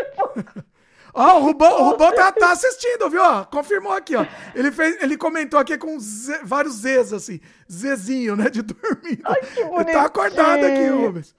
Ó, 1.15 1.39
o 1.39 1.43
Rubão, 1.43 1.81
o 1.81 1.91
Rubão 1.91 2.15
tá, 2.15 2.33
tá, 2.33 2.53
assistindo, 2.53 3.11
viu? 3.11 3.23
Ó, 3.23 3.45
confirmou 3.45 3.93
aqui, 3.93 4.17
ó. 4.17 4.25
Ele, 4.55 4.73
fez, 4.73 5.03
ele 5.03 5.17
comentou 5.17 5.61
aqui 5.61 5.77
com 5.77 5.99
Z, 5.99 6.41
vários 6.45 6.77
Zs, 6.77 7.13
assim. 7.13 7.41
Zezinho, 7.71 8.35
né? 8.37 8.49
De 8.49 8.63
dormir. 8.63 9.21
Ai, 9.25 9.41
que 9.41 9.65
bonitinho. 9.65 9.81
Ele 9.81 9.93
tá 9.93 10.05
acordado 10.05 10.65
aqui, 10.65 10.87
Rubens. 10.87 11.35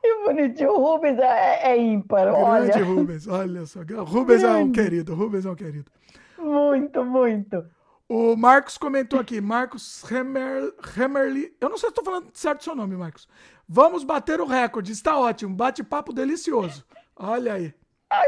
Que 0.02 0.16
bonitinho. 0.26 0.72
O 0.72 0.78
Rubens 0.78 1.20
é, 1.20 1.74
é 1.74 1.78
ímpar, 1.78 2.24
Grande 2.24 2.42
olha. 2.42 2.84
Rubens, 2.84 3.28
olha 3.28 3.66
só. 3.68 3.82
Rubens 3.82 4.42
Grande. 4.42 4.46
é 4.46 4.64
um 4.64 4.72
querido, 4.72 5.14
Rubens 5.14 5.46
é 5.46 5.52
um 5.52 5.56
querido. 5.56 5.92
Muito, 6.40 7.06
muito. 7.06 7.64
O 8.10 8.36
Marcos 8.36 8.78
comentou 8.78 9.20
aqui, 9.20 9.40
Marcos 9.40 10.04
Hemer, 10.12 10.74
Hemerly. 10.98 11.54
Eu 11.62 11.70
não 11.70 11.78
sei 11.78 11.90
se 11.90 11.92
estou 11.92 12.04
falando 12.04 12.28
certo 12.34 12.64
seu 12.64 12.76
nome, 12.76 12.98
Marcos. 12.98 13.28
Vamos 13.70 14.04
bater 14.04 14.42
o 14.42 14.46
recorde, 14.46 14.92
está 14.92 15.18
ótimo. 15.18 15.56
Bate-papo 15.56 16.12
delicioso. 16.12 16.84
Olha 17.22 17.54
aí. 17.54 17.74
Ai, 18.10 18.28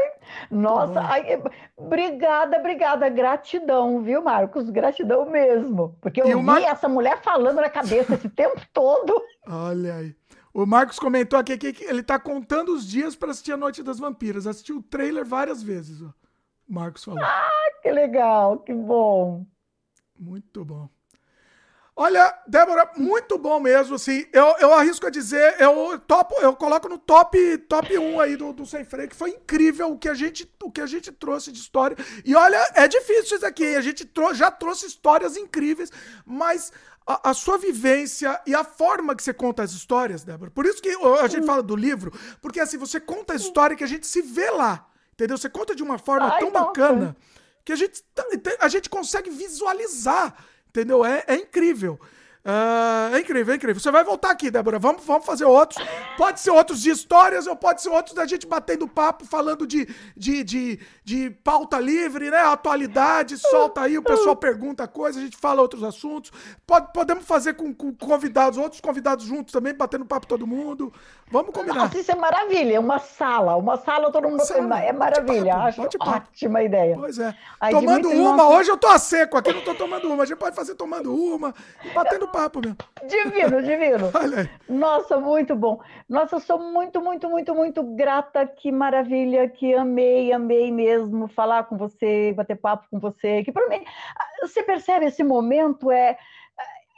nossa, 0.50 0.98
ai, 1.00 1.42
obrigada, 1.76 2.56
obrigada, 2.58 3.08
gratidão, 3.10 4.00
viu, 4.02 4.22
Marcos? 4.22 4.70
Gratidão 4.70 5.28
mesmo. 5.28 5.98
Porque 6.00 6.22
eu 6.22 6.26
vi 6.26 6.42
Mar... 6.42 6.62
essa 6.62 6.88
mulher 6.88 7.20
falando 7.20 7.60
na 7.60 7.68
cabeça 7.68 8.14
esse 8.14 8.28
tempo 8.30 8.62
todo. 8.72 9.22
Olha 9.46 9.96
aí. 9.96 10.16
O 10.54 10.64
Marcos 10.64 10.98
comentou 10.98 11.38
aqui 11.38 11.58
que 11.58 11.84
ele 11.84 12.02
tá 12.02 12.18
contando 12.18 12.72
os 12.72 12.88
dias 12.88 13.14
para 13.14 13.32
assistir 13.32 13.52
a 13.52 13.56
Noite 13.56 13.82
das 13.82 13.98
Vampiras. 13.98 14.46
Assistiu 14.46 14.78
o 14.78 14.82
trailer 14.82 15.24
várias 15.24 15.62
vezes, 15.62 16.00
ó. 16.00 16.06
O 16.66 16.72
Marcos 16.72 17.04
falou. 17.04 17.22
Ah, 17.22 17.50
que 17.82 17.90
legal, 17.90 18.60
que 18.60 18.72
bom. 18.72 19.44
Muito 20.18 20.64
bom. 20.64 20.88
Olha, 21.96 22.36
Débora, 22.48 22.90
muito 22.96 23.38
bom 23.38 23.60
mesmo, 23.60 23.94
assim. 23.94 24.26
Eu, 24.32 24.56
eu 24.58 24.74
arrisco 24.74 25.06
a 25.06 25.10
dizer, 25.10 25.54
eu 25.60 25.96
topo, 26.00 26.34
eu 26.40 26.56
coloco 26.56 26.88
no 26.88 26.98
top 26.98 27.58
top 27.68 27.96
1 27.96 28.20
aí 28.20 28.36
do, 28.36 28.52
do 28.52 28.66
Sem 28.66 28.84
Freio, 28.84 29.08
que 29.08 29.14
foi 29.14 29.30
incrível 29.30 29.92
o 29.92 29.98
que 29.98 30.08
a 30.08 30.14
gente 30.14 30.50
o 30.60 30.72
que 30.72 30.80
a 30.80 30.86
gente 30.86 31.12
trouxe 31.12 31.52
de 31.52 31.60
história. 31.60 31.96
E 32.24 32.34
olha, 32.34 32.56
é 32.74 32.88
difícil 32.88 33.36
isso 33.36 33.46
aqui. 33.46 33.76
A 33.76 33.80
gente 33.80 34.04
trou 34.04 34.34
já 34.34 34.50
trouxe 34.50 34.86
histórias 34.86 35.36
incríveis, 35.36 35.92
mas 36.26 36.72
a, 37.06 37.30
a, 37.30 37.34
sua 37.34 37.58
vivência 37.58 38.40
e 38.44 38.56
a 38.56 38.64
forma 38.64 39.14
que 39.14 39.22
você 39.22 39.32
conta 39.32 39.62
as 39.62 39.70
histórias, 39.70 40.24
Débora. 40.24 40.50
Por 40.50 40.66
isso 40.66 40.82
que 40.82 40.90
a 41.20 41.28
gente 41.28 41.46
fala 41.46 41.62
do 41.62 41.76
livro, 41.76 42.12
porque 42.42 42.58
assim, 42.58 42.76
você 42.76 42.98
conta 42.98 43.34
a 43.34 43.36
história 43.36 43.76
que 43.76 43.84
a 43.84 43.88
gente 43.88 44.06
se 44.06 44.20
vê 44.20 44.50
lá. 44.50 44.84
Entendeu? 45.12 45.38
Você 45.38 45.48
conta 45.48 45.76
de 45.76 45.82
uma 45.84 45.96
forma 45.96 46.26
Ai, 46.26 46.40
tão 46.40 46.50
nossa. 46.50 46.66
bacana 46.66 47.16
que 47.64 47.72
a 47.72 47.76
gente, 47.76 48.02
a 48.58 48.68
gente 48.68 48.90
consegue 48.90 49.30
visualizar 49.30 50.34
Entendeu? 50.74 51.04
É, 51.04 51.22
é 51.28 51.36
incrível. 51.36 52.00
Uh, 52.46 53.14
é 53.14 53.20
incrível, 53.20 53.54
é 53.54 53.56
incrível. 53.56 53.80
Você 53.80 53.90
vai 53.90 54.04
voltar 54.04 54.30
aqui, 54.30 54.50
Débora. 54.50 54.78
Vamos, 54.78 55.02
vamos 55.06 55.24
fazer 55.24 55.46
outros. 55.46 55.82
Pode 56.18 56.40
ser 56.40 56.50
outros 56.50 56.82
de 56.82 56.90
histórias, 56.90 57.46
ou 57.46 57.56
pode 57.56 57.80
ser 57.80 57.88
outros 57.88 58.14
da 58.14 58.26
gente 58.26 58.46
batendo 58.46 58.86
papo, 58.86 59.24
falando 59.24 59.66
de, 59.66 59.88
de, 60.14 60.44
de, 60.44 60.78
de 61.02 61.30
pauta 61.42 61.80
livre, 61.80 62.30
né? 62.30 62.40
Atualidade, 62.40 63.38
solta 63.38 63.80
aí, 63.80 63.96
o 63.96 64.02
pessoal 64.02 64.36
pergunta 64.36 64.86
coisa, 64.86 65.18
a 65.18 65.22
gente 65.22 65.38
fala 65.38 65.62
outros 65.62 65.82
assuntos. 65.82 66.30
Pode, 66.66 66.92
podemos 66.92 67.24
fazer 67.24 67.54
com, 67.54 67.72
com 67.72 67.94
convidados, 67.94 68.58
outros 68.58 68.80
convidados 68.80 69.24
juntos 69.24 69.50
também, 69.50 69.72
batendo 69.72 70.04
papo 70.04 70.26
todo 70.26 70.46
mundo. 70.46 70.92
Vamos 71.30 71.54
combinar. 71.54 71.84
Nossa, 71.84 71.98
isso 71.98 72.12
é 72.12 72.14
maravilha. 72.14 72.78
Uma 72.78 72.98
sala, 72.98 73.56
uma 73.56 73.78
sala 73.78 74.12
todo 74.12 74.28
mundo. 74.28 74.44
Sala, 74.44 74.80
é 74.80 74.92
maravilha. 74.92 75.56
Acho 75.56 75.82
ótima 75.98 76.62
ideia. 76.62 76.94
Pois 76.94 77.18
é. 77.18 77.34
Tomando 77.70 78.10
uma, 78.10 78.36
nossa... 78.36 78.54
hoje 78.54 78.70
eu 78.70 78.76
tô 78.76 78.88
a 78.88 78.98
seco 78.98 79.38
aqui, 79.38 79.50
não 79.50 79.62
tô 79.62 79.74
tomando 79.74 80.12
uma. 80.12 80.24
A 80.24 80.26
gente 80.26 80.36
pode 80.36 80.54
fazer 80.54 80.74
tomando 80.74 81.14
uma 81.14 81.54
e 81.82 81.88
batendo 81.88 82.28
papo 82.34 82.60
mesmo. 82.60 82.76
Divino, 83.06 83.62
divino. 83.62 84.10
Nossa, 84.68 85.20
muito 85.20 85.54
bom. 85.54 85.80
Nossa, 86.08 86.40
sou 86.40 86.58
muito, 86.58 87.00
muito, 87.00 87.30
muito, 87.30 87.54
muito 87.54 87.82
grata. 87.94 88.44
Que 88.44 88.72
maravilha, 88.72 89.48
que 89.48 89.72
amei, 89.72 90.32
amei 90.32 90.72
mesmo 90.72 91.28
falar 91.28 91.64
com 91.64 91.76
você, 91.76 92.32
bater 92.32 92.56
papo 92.56 92.88
com 92.90 92.98
você. 92.98 93.44
Que 93.44 93.52
para 93.52 93.68
mim, 93.68 93.84
você 94.40 94.62
percebe 94.64 95.06
esse 95.06 95.22
momento 95.22 95.90
é 95.90 96.18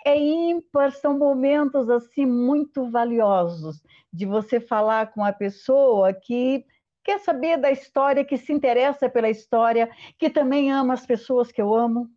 é 0.07 0.17
ímpar, 0.17 0.93
são 0.93 1.19
momentos 1.19 1.91
assim 1.91 2.25
muito 2.25 2.89
valiosos 2.89 3.83
de 4.13 4.25
você 4.25 4.61
falar 4.61 5.13
com 5.13 5.25
a 5.25 5.33
pessoa 5.33 6.15
que 6.15 6.65
quer 7.03 7.19
saber 7.19 7.57
da 7.57 7.73
história, 7.73 8.25
que 8.25 8.39
se 8.39 8.53
interessa 8.53 9.09
pela 9.09 9.29
história, 9.29 9.91
que 10.17 10.31
também 10.31 10.71
ama 10.71 10.95
as 10.95 11.05
pessoas 11.05 11.51
que 11.51 11.61
eu 11.61 11.75
amo. 11.75 12.09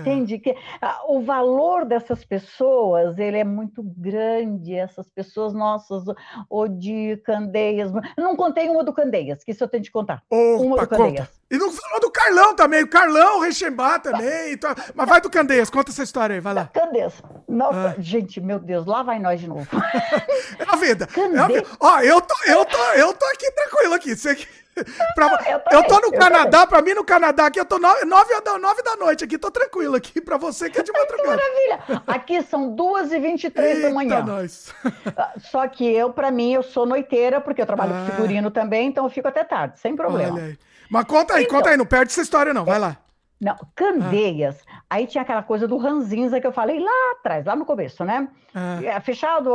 Entende? 0.00 0.38
Que 0.38 0.56
ah, 0.80 1.02
o 1.08 1.20
valor 1.22 1.84
dessas 1.84 2.24
pessoas 2.24 3.18
ele 3.18 3.38
é 3.38 3.44
muito 3.44 3.82
grande, 3.82 4.74
essas 4.74 5.08
pessoas 5.08 5.52
nossas, 5.52 6.04
o 6.48 6.68
de 6.68 7.16
Candeias. 7.24 7.92
não 8.16 8.36
contei 8.36 8.68
uma 8.68 8.84
do 8.84 8.92
Candeias, 8.92 9.42
que 9.44 9.52
isso 9.52 9.64
eu 9.64 9.68
tenho 9.68 9.82
de 9.82 9.90
contar. 9.90 10.22
Opa, 10.30 10.62
uma 10.62 10.76
do 10.78 10.88
Candeias. 10.88 11.28
Conta. 11.28 11.44
E 11.50 11.58
não 11.58 11.70
falou 11.70 12.00
do 12.00 12.10
Carlão 12.10 12.56
também, 12.56 12.82
o 12.82 12.88
Carlão, 12.88 13.38
o 13.38 13.40
Rechembá 13.40 13.98
também. 13.98 14.56
Tá... 14.56 14.74
Mas 14.94 15.08
vai 15.08 15.20
do 15.20 15.30
Candeias, 15.30 15.70
conta 15.70 15.90
essa 15.90 16.02
história 16.02 16.34
aí, 16.34 16.40
vai 16.40 16.54
lá. 16.54 16.66
Candeias. 16.66 17.22
Nossa, 17.46 17.94
ah. 17.96 18.00
gente, 18.00 18.40
meu 18.40 18.58
Deus, 18.58 18.86
lá 18.86 19.02
vai 19.02 19.18
nós 19.18 19.38
de 19.40 19.48
novo. 19.48 19.68
é 20.58 20.64
a 20.66 20.76
vida. 20.76 21.06
Candeias. 21.06 21.36
É 21.36 21.40
a 21.40 21.46
vida. 21.46 21.66
Ó, 21.78 22.00
eu 22.00 22.20
tô, 22.20 22.34
eu, 22.46 22.64
tô, 22.64 22.78
eu 22.94 23.12
tô 23.12 23.24
aqui 23.26 23.50
tranquilo 23.52 23.94
aqui. 23.94 24.16
Você 24.16 24.36
pra, 25.14 25.26
eu, 25.48 25.78
eu, 25.78 25.86
tô 25.86 26.00
no 26.00 26.12
Canadá, 26.12 26.66
pra 26.66 26.82
mim 26.82 26.94
no 26.94 27.04
Canadá 27.04 27.46
aqui, 27.46 27.60
eu 27.60 27.64
tô 27.64 27.78
nove, 27.78 28.04
nove, 28.04 28.30
nove 28.60 28.82
da 28.82 28.96
noite 28.96 29.24
aqui, 29.24 29.38
tô 29.38 29.50
tranquilo 29.50 29.94
aqui, 29.94 30.20
pra 30.20 30.36
você 30.36 30.68
que 30.68 30.78
é 30.78 30.82
de 30.82 30.90
madrugada. 30.92 31.40
que 31.40 31.68
maravilha! 31.68 32.02
Aqui 32.06 32.42
são 32.42 32.74
duas 32.74 33.12
e 33.12 33.18
vinte 33.18 33.44
e 33.44 33.50
três 33.50 33.82
da 33.82 33.90
manhã. 33.90 34.22
Nós. 34.22 34.72
Ah, 35.16 35.32
só 35.38 35.66
que 35.68 35.84
eu, 35.84 36.12
pra 36.12 36.30
mim, 36.30 36.52
eu 36.54 36.62
sou 36.62 36.86
noiteira, 36.86 37.40
porque 37.40 37.60
eu 37.60 37.66
trabalho 37.66 37.92
ah. 37.94 38.04
com 38.04 38.12
figurino 38.12 38.50
também, 38.50 38.88
então 38.88 39.04
eu 39.04 39.10
fico 39.10 39.28
até 39.28 39.44
tarde, 39.44 39.78
sem 39.78 39.94
problema. 39.94 40.56
Mas 40.90 41.04
conta 41.04 41.34
aí, 41.34 41.44
então, 41.44 41.56
conta 41.56 41.70
aí, 41.70 41.76
não 41.76 41.86
perde 41.86 42.10
essa 42.10 42.22
história 42.22 42.52
não, 42.52 42.64
vai 42.64 42.78
lá. 42.78 42.96
Não, 43.40 43.56
Candeias. 43.74 44.62
Ah. 44.66 44.82
Aí 44.90 45.06
tinha 45.06 45.22
aquela 45.22 45.42
coisa 45.42 45.66
do 45.66 45.76
ranzinza 45.76 46.40
que 46.40 46.46
eu 46.46 46.52
falei 46.52 46.78
lá 46.78 47.12
atrás, 47.18 47.44
lá 47.44 47.56
no 47.56 47.66
começo, 47.66 48.04
né? 48.04 48.28
Ah. 48.54 48.80
É, 48.82 49.00
fechado 49.00 49.50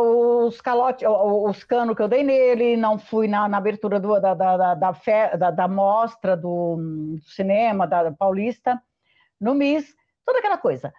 os 0.45 0.59
calotes, 0.61 1.07
os 1.07 1.63
canos 1.63 1.95
que 1.95 2.01
eu 2.01 2.07
dei 2.07 2.23
nele, 2.23 2.75
não 2.75 2.99
fui 2.99 3.27
na, 3.27 3.47
na 3.47 3.57
abertura 3.57 3.99
do, 3.99 4.19
da, 4.19 4.33
da, 4.33 4.57
da, 4.57 4.75
da, 4.75 4.93
fe, 4.93 5.37
da, 5.37 5.49
da 5.49 5.67
mostra 5.67 6.35
do, 6.35 6.75
do, 6.75 7.19
cinema, 7.23 7.87
da 7.87 8.11
Paulista, 8.11 8.81
no 9.39 9.53
MIS, 9.53 9.95
toda 10.25 10.39
aquela 10.39 10.57
coisa. 10.57 10.93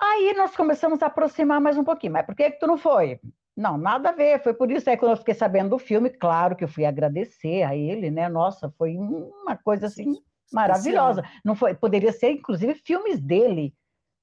Aí 0.00 0.34
nós 0.36 0.54
começamos 0.56 1.02
a 1.02 1.06
aproximar 1.06 1.60
mais 1.60 1.76
um 1.76 1.84
pouquinho. 1.84 2.12
Mas 2.12 2.26
por 2.26 2.34
que, 2.34 2.50
que 2.50 2.58
tu 2.58 2.66
não 2.66 2.78
foi? 2.78 3.20
Não, 3.56 3.76
nada 3.76 4.10
a 4.10 4.12
ver. 4.12 4.42
Foi 4.42 4.54
por 4.54 4.70
isso 4.70 4.88
aí 4.88 4.96
quando 4.96 5.12
eu 5.12 5.16
fiquei 5.16 5.34
sabendo 5.34 5.70
do 5.70 5.78
filme, 5.78 6.10
claro 6.10 6.56
que 6.56 6.64
eu 6.64 6.68
fui 6.68 6.84
agradecer 6.84 7.62
a 7.62 7.74
ele, 7.74 8.10
né? 8.10 8.28
Nossa, 8.28 8.72
foi 8.78 8.96
uma 8.96 9.56
coisa 9.56 9.86
assim 9.86 10.22
maravilhosa. 10.54 11.22
Não 11.44 11.54
foi, 11.54 11.74
poderia 11.74 12.12
ser, 12.12 12.30
inclusive, 12.30 12.74
filmes 12.74 13.20
dele. 13.20 13.74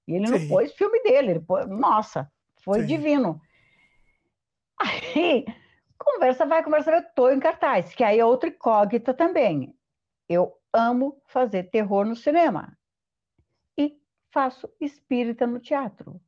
E 0.07 0.15
ele 0.15 0.27
Sim. 0.27 0.39
não 0.39 0.47
pôs 0.47 0.73
filme 0.73 1.01
dele. 1.03 1.31
Ele 1.31 1.39
pôs, 1.39 1.67
nossa, 1.67 2.31
foi 2.63 2.81
Sim. 2.81 2.87
divino. 2.87 3.41
Aí, 4.79 5.45
conversa 5.97 6.45
vai, 6.45 6.63
conversa 6.63 6.91
vai, 6.91 6.99
eu 6.99 7.03
estou 7.03 7.31
em 7.31 7.39
cartaz, 7.39 7.93
que 7.93 8.03
aí 8.03 8.19
é 8.19 8.25
outra 8.25 8.49
incógnita 8.49 9.13
também. 9.13 9.75
Eu 10.27 10.57
amo 10.73 11.21
fazer 11.25 11.69
terror 11.69 12.05
no 12.05 12.15
cinema. 12.15 12.75
E 13.77 13.99
faço 14.31 14.69
espírita 14.79 15.45
no 15.45 15.59
teatro. 15.59 16.19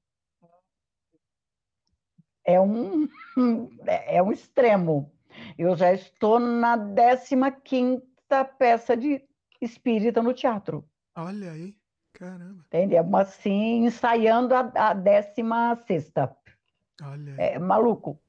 É 2.46 2.60
um, 2.60 3.08
é 3.88 4.22
um 4.22 4.32
extremo. 4.32 5.12
Eu 5.58 5.76
já 5.76 5.94
estou 5.94 6.40
na 6.40 6.78
15 6.78 7.62
quinta 7.64 8.46
peça 8.46 8.96
de 8.96 9.26
espírita 9.64 10.22
no 10.22 10.34
teatro. 10.34 10.88
Olha 11.16 11.52
aí. 11.52 11.76
Caramba. 12.14 12.64
Entendeu? 12.68 13.16
Assim, 13.16 13.86
ensaiando 13.86 14.54
a, 14.54 14.72
a 14.76 14.94
décima 14.94 15.76
sexta. 15.88 16.36
Olha. 17.02 17.36
É 17.38 17.58
maluco. 17.58 18.20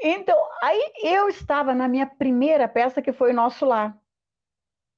Então, 0.00 0.36
aí 0.62 0.92
eu 1.02 1.28
estava 1.28 1.74
na 1.74 1.88
minha 1.88 2.06
primeira 2.06 2.68
peça, 2.68 3.00
que 3.00 3.12
foi 3.12 3.32
Nosso 3.32 3.64
Lar, 3.64 3.98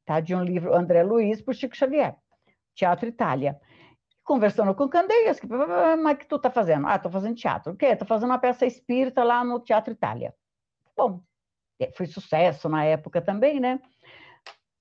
tá? 0.05 0.19
de 0.21 0.35
um 0.35 0.42
livro 0.42 0.74
André 0.74 1.03
Luiz 1.03 1.41
por 1.41 1.55
Chico 1.55 1.76
Xavier, 1.76 2.17
Teatro 2.74 3.08
Itália. 3.08 3.60
Conversando 4.24 4.74
com 4.74 4.89
Candeias, 4.89 5.41
mas 6.03 6.15
o 6.15 6.19
que 6.19 6.26
tu 6.26 6.37
está 6.37 6.51
fazendo? 6.51 6.87
Ah, 6.87 6.97
estou 6.97 7.10
fazendo 7.10 7.37
teatro. 7.37 7.73
O 7.73 7.76
quê? 7.76 7.87
Estou 7.87 8.07
fazendo 8.07 8.28
uma 8.28 8.39
peça 8.39 8.67
espírita 8.67 9.24
lá 9.24 9.42
no 9.42 9.58
Teatro 9.60 9.92
Itália. 9.92 10.35
Bom, 10.94 11.23
é, 11.81 11.91
foi 11.92 12.07
sucesso 12.07 12.69
na 12.69 12.85
época 12.85 13.23
também, 13.23 13.58
né? 13.58 13.81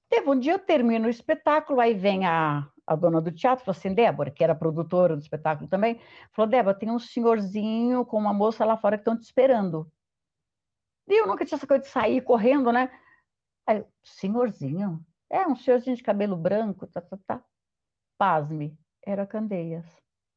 Teve 0.10 0.30
um 0.30 0.40
dia, 0.40 0.54
eu 0.54 0.60
termino 0.60 1.08
o 1.08 1.10
espetáculo, 1.10 1.80
aí 1.80 1.94
vem 1.94 2.26
a, 2.26 2.70
a 2.86 2.96
dona 2.96 3.20
do 3.20 3.32
teatro, 3.32 3.66
falou 3.66 3.78
assim, 3.78 3.94
Débora, 3.94 4.32
que 4.32 4.44
era 4.44 4.56
produtora 4.56 5.16
do 5.16 5.22
espetáculo 5.22 5.70
também, 5.70 6.00
falou, 6.32 6.50
Débora, 6.50 6.78
tem 6.78 6.90
um 6.90 7.00
senhorzinho 7.00 8.06
com 8.06 8.18
uma 8.18 8.34
moça 8.34 8.64
lá 8.64 8.78
fora 8.78 8.98
que 8.98 9.02
estão 9.02 9.18
te 9.18 9.24
esperando. 9.24 9.92
E 11.08 11.22
eu 11.22 11.28
nunca 11.28 11.46
tinha 11.46 11.58
essa 11.58 11.68
coisa 11.68 11.84
de 11.84 11.90
sair 11.90 12.22
correndo, 12.22 12.72
né? 12.72 12.90
Aí, 13.66 13.86
senhorzinho? 14.04 15.06
É, 15.30 15.46
um 15.46 15.56
senhorzinho 15.56 15.96
de 15.96 16.04
cabelo 16.04 16.38
branco, 16.38 16.88
tá, 16.88 17.02
tá, 17.02 17.18
tá. 17.26 17.44
Pasme, 18.18 18.78
era 19.06 19.28
Candeias. 19.28 19.86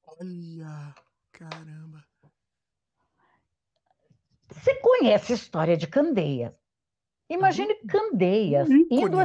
Olha, 0.06 0.94
caramba. 1.32 2.04
Você 4.48 4.74
conhece 4.80 5.32
a 5.32 5.36
história 5.36 5.76
de 5.76 5.86
Candeias? 5.86 6.52
Imagine 7.28 7.76
Candeias 7.86 8.68
indo 8.68 9.16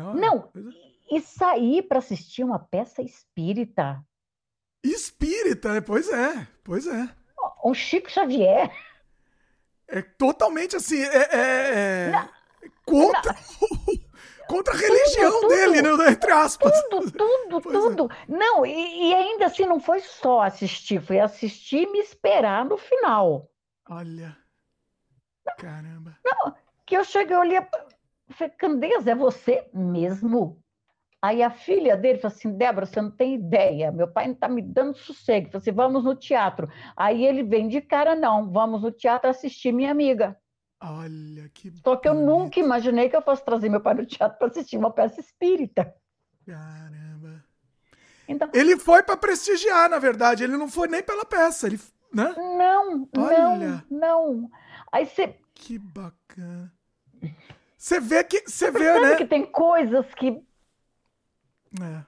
assim. 0.00 0.20
Não, 0.20 0.50
e 1.10 1.20
sair 1.20 1.82
para 1.82 1.98
assistir 1.98 2.44
uma 2.44 2.58
peça 2.58 3.02
espírita. 3.02 4.02
Espírita, 4.82 5.74
né? 5.74 5.80
Pois 5.80 6.08
é, 6.08 6.46
pois 6.64 6.86
é. 6.86 7.08
Um 7.64 7.74
Chico 7.74 8.10
Xavier. 8.10 8.70
É 9.88 10.00
totalmente 10.00 10.74
assim, 10.74 11.02
é, 11.02 11.28
é, 11.36 12.10
é 12.10 12.28
contra, 12.84 13.34
contra 14.48 14.74
a 14.74 14.76
religião 14.76 15.40
tudo, 15.40 15.48
dele, 15.48 15.82
tudo, 15.82 15.96
né? 15.98 16.10
Entre 16.12 16.32
aspas. 16.32 16.82
Tudo, 16.88 17.10
tudo, 17.10 17.60
pois 17.60 17.74
é. 17.74 17.78
tudo. 17.78 18.10
É. 18.10 18.24
Não, 18.28 18.64
e, 18.64 19.10
e, 19.10 19.14
ainda 19.14 19.46
assim 19.46 19.66
não 19.66 19.78
foi 19.78 20.00
só 20.00 20.42
assistir, 20.42 21.00
foi 21.02 21.20
assistir 21.20 21.82
e 21.82 21.92
me 21.92 21.98
esperar 21.98 22.64
no 22.64 22.76
final. 22.76 23.50
Olha. 23.88 24.36
Caramba. 25.58 26.16
Não, 26.24 26.54
que 26.86 26.96
eu 26.96 27.04
cheguei, 27.04 27.36
eu 27.36 27.40
olhei, 27.40 27.60
Candeias, 28.58 29.06
é 29.06 29.14
você 29.14 29.68
mesmo? 29.72 30.62
Aí 31.22 31.40
a 31.40 31.50
filha 31.50 31.96
dele 31.96 32.18
falou 32.18 32.34
assim: 32.36 32.52
Débora, 32.56 32.84
você 32.84 33.00
não 33.00 33.10
tem 33.10 33.34
ideia, 33.36 33.92
meu 33.92 34.08
pai 34.08 34.26
não 34.26 34.34
está 34.34 34.48
me 34.48 34.60
dando 34.60 34.96
sossego. 34.96 35.46
Falei 35.46 35.60
assim: 35.62 35.72
vamos 35.72 36.02
no 36.02 36.16
teatro. 36.16 36.68
Aí 36.96 37.24
ele 37.24 37.44
vem 37.44 37.68
de 37.68 37.80
cara: 37.80 38.16
não, 38.16 38.50
vamos 38.50 38.82
no 38.82 38.90
teatro 38.90 39.30
assistir 39.30 39.72
minha 39.72 39.92
amiga. 39.92 40.36
Olha 40.82 41.48
que. 41.54 41.72
Só 41.84 41.94
que 41.94 42.08
eu 42.08 42.14
nunca 42.14 42.58
imaginei 42.58 43.08
que 43.08 43.14
eu 43.14 43.22
fosse 43.22 43.44
trazer 43.44 43.68
meu 43.68 43.80
pai 43.80 43.94
no 43.94 44.04
teatro 44.04 44.36
para 44.36 44.48
assistir 44.48 44.76
uma 44.76 44.90
peça 44.90 45.20
espírita. 45.20 45.94
Caramba. 46.44 47.44
Então, 48.26 48.48
ele 48.52 48.76
foi 48.76 49.04
para 49.04 49.16
prestigiar, 49.16 49.88
na 49.88 50.00
verdade. 50.00 50.42
Ele 50.42 50.56
não 50.56 50.68
foi 50.68 50.88
nem 50.88 51.04
pela 51.04 51.24
peça. 51.24 51.68
Ele, 51.68 51.78
né? 52.12 52.34
Não, 52.36 53.08
Olha. 53.16 53.84
não, 53.88 53.98
não. 53.98 54.50
Aí 54.90 55.06
você. 55.06 55.36
Que 55.54 55.78
bacana. 55.78 56.72
Você 57.82 57.98
vê 57.98 58.22
que. 58.22 58.48
Você 58.48 58.70
vê, 58.70 59.00
né? 59.00 59.16
que 59.16 59.26
tem 59.26 59.44
coisas 59.44 60.06
que 60.14 60.40
é. 61.80 62.04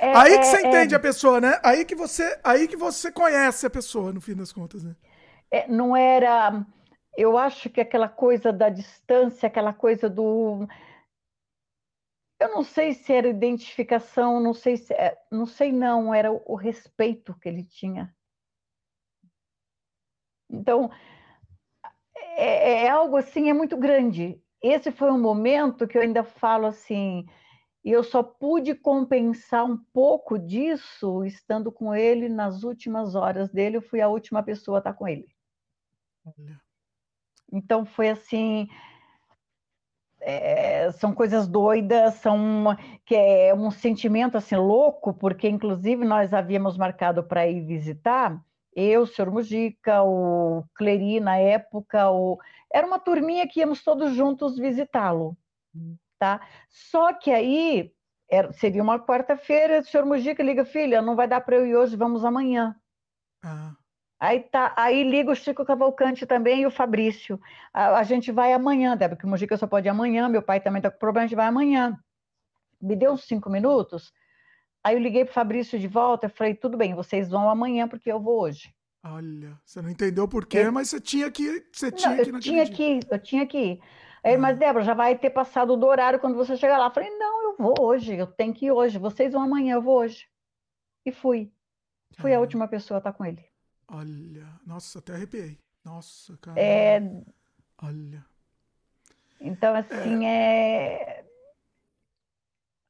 É, 0.00 0.16
aí 0.16 0.38
que 0.38 0.44
você 0.44 0.58
é, 0.58 0.68
entende 0.68 0.94
é. 0.94 0.96
a 0.96 1.00
pessoa, 1.00 1.40
né? 1.40 1.60
Aí 1.60 1.84
que 1.84 1.96
você, 1.96 2.40
aí 2.44 2.68
que 2.68 2.76
você 2.76 3.10
conhece 3.10 3.66
a 3.66 3.70
pessoa, 3.70 4.12
no 4.12 4.20
fim 4.20 4.36
das 4.36 4.52
contas, 4.52 4.84
né? 4.84 4.94
É, 5.50 5.66
não 5.66 5.96
era. 5.96 6.64
Eu 7.16 7.36
acho 7.36 7.68
que 7.68 7.80
aquela 7.80 8.08
coisa 8.08 8.52
da 8.52 8.68
distância, 8.68 9.48
aquela 9.48 9.72
coisa 9.72 10.08
do. 10.08 10.68
Eu 12.38 12.54
não 12.54 12.62
sei 12.62 12.94
se 12.94 13.12
era 13.12 13.26
identificação, 13.26 14.38
não 14.38 14.54
sei 14.54 14.76
se, 14.76 14.94
é, 14.94 15.20
não 15.32 15.46
sei 15.46 15.72
não, 15.72 16.14
era 16.14 16.30
o, 16.30 16.40
o 16.46 16.54
respeito 16.54 17.36
que 17.40 17.48
ele 17.48 17.64
tinha. 17.64 18.14
Então, 20.48 20.92
é, 22.38 22.84
é 22.84 22.88
algo 22.88 23.16
assim, 23.16 23.50
é 23.50 23.52
muito 23.52 23.76
grande. 23.76 24.40
Esse 24.62 24.92
foi 24.92 25.10
um 25.10 25.20
momento 25.20 25.86
que 25.88 25.98
eu 25.98 26.02
ainda 26.02 26.22
falo 26.22 26.66
assim, 26.66 27.26
e 27.84 27.90
eu 27.90 28.04
só 28.04 28.22
pude 28.22 28.74
compensar 28.74 29.64
um 29.64 29.76
pouco 29.92 30.38
disso 30.38 31.24
estando 31.24 31.72
com 31.72 31.94
ele 31.94 32.28
nas 32.28 32.62
últimas 32.62 33.14
horas 33.14 33.50
dele. 33.50 33.78
Eu 33.78 33.82
fui 33.82 34.00
a 34.00 34.08
última 34.08 34.42
pessoa 34.42 34.78
a 34.78 34.80
estar 34.80 34.92
com 34.94 35.08
ele. 35.08 35.28
Então 37.52 37.84
foi 37.84 38.10
assim. 38.10 38.68
É, 40.20 40.90
são 40.92 41.14
coisas 41.14 41.48
doidas, 41.48 42.14
são 42.14 42.76
que 43.04 43.14
é 43.14 43.54
um 43.54 43.70
sentimento 43.70 44.36
assim 44.36 44.56
louco, 44.56 45.14
porque 45.14 45.48
inclusive 45.48 46.04
nós 46.04 46.34
havíamos 46.34 46.76
marcado 46.76 47.22
para 47.22 47.46
ir 47.46 47.64
visitar 47.64 48.44
eu, 48.78 49.02
o 49.02 49.06
senhor 49.06 49.30
Mujica, 49.30 50.02
o 50.02 50.64
Cleri 50.74 51.20
na 51.20 51.36
época, 51.36 52.10
o... 52.10 52.38
era 52.72 52.86
uma 52.86 52.98
turminha 52.98 53.46
que 53.48 53.60
íamos 53.60 53.82
todos 53.82 54.14
juntos 54.14 54.56
visitá-lo. 54.56 55.36
Tá? 56.18 56.40
Só 56.68 57.12
que 57.12 57.30
aí 57.30 57.92
era, 58.30 58.52
seria 58.52 58.82
uma 58.82 58.98
quarta-feira, 58.98 59.80
o 59.80 59.84
senhor 59.84 60.06
Mujica 60.06 60.42
liga, 60.42 60.64
filha, 60.64 61.02
não 61.02 61.16
vai 61.16 61.26
dar 61.26 61.40
para 61.40 61.56
eu 61.56 61.66
ir 61.66 61.76
hoje, 61.76 61.96
vamos 61.96 62.24
amanhã. 62.24 62.74
Ah. 63.42 63.72
Aí 64.20 64.40
tá, 64.40 64.74
aí 64.76 65.04
liga 65.04 65.30
o 65.30 65.36
Chico 65.36 65.64
Cavalcante 65.64 66.26
também 66.26 66.62
e 66.62 66.66
o 66.66 66.70
Fabrício. 66.70 67.40
A, 67.72 67.98
a 67.98 68.02
gente 68.02 68.32
vai 68.32 68.52
amanhã, 68.52 68.96
Débora, 68.96 69.16
porque 69.16 69.26
o 69.26 69.30
Mujica 69.30 69.56
só 69.56 69.66
pode 69.66 69.86
ir 69.86 69.90
amanhã, 69.90 70.28
meu 70.28 70.42
pai 70.42 70.60
também 70.60 70.82
tá 70.82 70.90
com 70.90 70.98
problema, 70.98 71.24
a 71.24 71.28
gente 71.28 71.36
vai 71.36 71.46
amanhã. 71.46 71.96
Me 72.80 72.96
deu 72.96 73.12
uns 73.12 73.24
cinco 73.24 73.48
minutos, 73.48 74.12
aí 74.82 74.94
eu 74.94 75.00
liguei 75.00 75.24
pro 75.24 75.34
Fabrício 75.34 75.78
de 75.78 75.88
volta 75.88 76.26
e 76.26 76.30
falei, 76.30 76.54
tudo 76.54 76.76
bem, 76.76 76.94
vocês 76.94 77.28
vão 77.28 77.48
amanhã 77.48 77.88
porque 77.88 78.10
eu 78.10 78.20
vou 78.20 78.40
hoje. 78.40 78.74
Olha, 79.04 79.58
você 79.64 79.80
não 79.80 79.90
entendeu 79.90 80.26
por 80.26 80.44
quê, 80.46 80.58
eu... 80.58 80.72
mas 80.72 80.90
você 80.90 81.00
tinha 81.00 81.30
que, 81.30 81.66
você 81.72 81.90
tinha 81.90 82.10
não, 82.10 82.24
que 82.24 82.30
eu 82.30 82.40
tinha 82.40 82.64
dia. 82.64 82.74
que, 82.74 83.00
eu 83.10 83.18
tinha 83.18 83.46
que 83.46 83.58
ir. 83.58 83.80
Aí, 84.22 84.36
mas 84.36 84.56
hum. 84.56 84.58
Débora, 84.58 84.84
já 84.84 84.94
vai 84.94 85.16
ter 85.16 85.30
passado 85.30 85.76
do 85.76 85.86
horário 85.86 86.18
quando 86.18 86.36
você 86.36 86.56
chegar 86.56 86.78
lá. 86.78 86.86
Eu 86.86 86.90
falei, 86.90 87.10
não, 87.10 87.50
eu 87.50 87.56
vou 87.56 87.74
hoje, 87.80 88.14
eu 88.14 88.26
tenho 88.26 88.52
que 88.52 88.66
ir 88.66 88.72
hoje. 88.72 88.98
Vocês 88.98 89.32
vão 89.32 89.42
amanhã, 89.42 89.74
eu 89.74 89.82
vou 89.82 90.00
hoje. 90.00 90.28
E 91.06 91.12
fui. 91.12 91.50
Fui 92.18 92.34
a 92.34 92.40
última 92.40 92.66
pessoa 92.66 92.98
a 92.98 93.00
estar 93.00 93.12
com 93.12 93.24
ele. 93.24 93.44
Olha, 93.86 94.46
nossa, 94.66 94.98
até 94.98 95.14
arrepiei. 95.14 95.58
Nossa, 95.84 96.36
cara. 96.38 96.60
É... 96.60 97.00
Olha. 97.80 98.24
Então, 99.40 99.74
assim, 99.74 100.26
é... 100.26 101.17
é... 101.17 101.17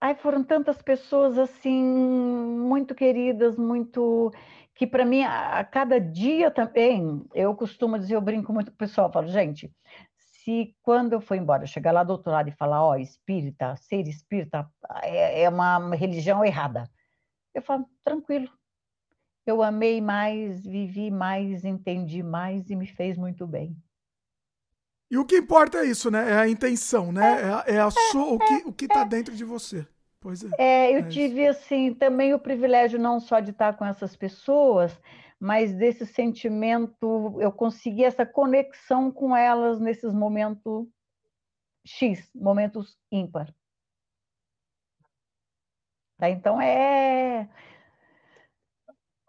Ai, 0.00 0.14
foram 0.14 0.44
tantas 0.44 0.80
pessoas, 0.80 1.36
assim, 1.38 1.82
muito 1.82 2.94
queridas, 2.94 3.56
muito... 3.58 4.30
Que 4.74 4.86
para 4.86 5.04
mim, 5.04 5.24
a, 5.24 5.64
cada 5.64 5.98
dia 6.00 6.50
também, 6.52 7.24
eu 7.34 7.54
costumo 7.56 7.98
dizer, 7.98 8.14
eu 8.14 8.20
brinco 8.20 8.52
muito 8.52 8.70
com 8.70 8.76
o 8.76 8.78
pessoal, 8.78 9.10
falo, 9.12 9.26
gente, 9.26 9.72
se 10.16 10.76
quando 10.82 11.14
eu 11.14 11.20
for 11.20 11.36
embora, 11.36 11.66
chegar 11.66 11.90
lá 11.92 12.04
do 12.04 12.12
outro 12.12 12.30
lado 12.30 12.48
e 12.48 12.52
falar, 12.52 12.82
ó, 12.84 12.92
oh, 12.92 12.96
espírita, 12.96 13.74
ser 13.76 14.06
espírita 14.06 14.70
é, 15.02 15.42
é 15.42 15.48
uma 15.48 15.94
religião 15.96 16.44
errada. 16.44 16.88
Eu 17.52 17.62
falo, 17.62 17.84
tranquilo. 18.04 18.48
Eu 19.44 19.62
amei 19.62 20.00
mais, 20.00 20.64
vivi 20.64 21.10
mais, 21.10 21.64
entendi 21.64 22.22
mais 22.22 22.70
e 22.70 22.76
me 22.76 22.86
fez 22.86 23.18
muito 23.18 23.46
bem. 23.46 23.76
E 25.10 25.16
o 25.16 25.24
que 25.24 25.36
importa 25.38 25.78
é 25.78 25.86
isso, 25.86 26.10
né? 26.10 26.30
É 26.30 26.38
a 26.38 26.48
intenção, 26.48 27.10
né? 27.10 27.62
É, 27.66 27.76
é, 27.76 27.80
a 27.80 27.90
sua, 27.90 28.32
o 28.34 28.38
que 28.38 28.54
o 28.66 28.72
que 28.72 28.84
está 28.84 29.04
dentro 29.04 29.34
de 29.34 29.44
você. 29.44 29.86
Pois 30.20 30.44
é. 30.44 30.48
É, 30.58 30.94
eu 30.94 30.98
é 30.98 31.08
tive 31.08 31.46
isso. 31.46 31.58
assim 31.58 31.94
também 31.94 32.34
o 32.34 32.38
privilégio 32.38 32.98
não 32.98 33.18
só 33.20 33.40
de 33.40 33.50
estar 33.50 33.76
com 33.76 33.84
essas 33.84 34.14
pessoas, 34.16 34.98
mas 35.40 35.72
desse 35.72 36.04
sentimento, 36.04 37.36
eu 37.40 37.52
consegui 37.52 38.04
essa 38.04 38.26
conexão 38.26 39.10
com 39.10 39.34
elas 39.34 39.80
nesses 39.80 40.12
momentos 40.12 40.86
X, 41.86 42.28
momentos 42.34 42.98
ímpar. 43.10 43.54
Tá? 46.18 46.28
Então 46.28 46.60
é. 46.60 47.48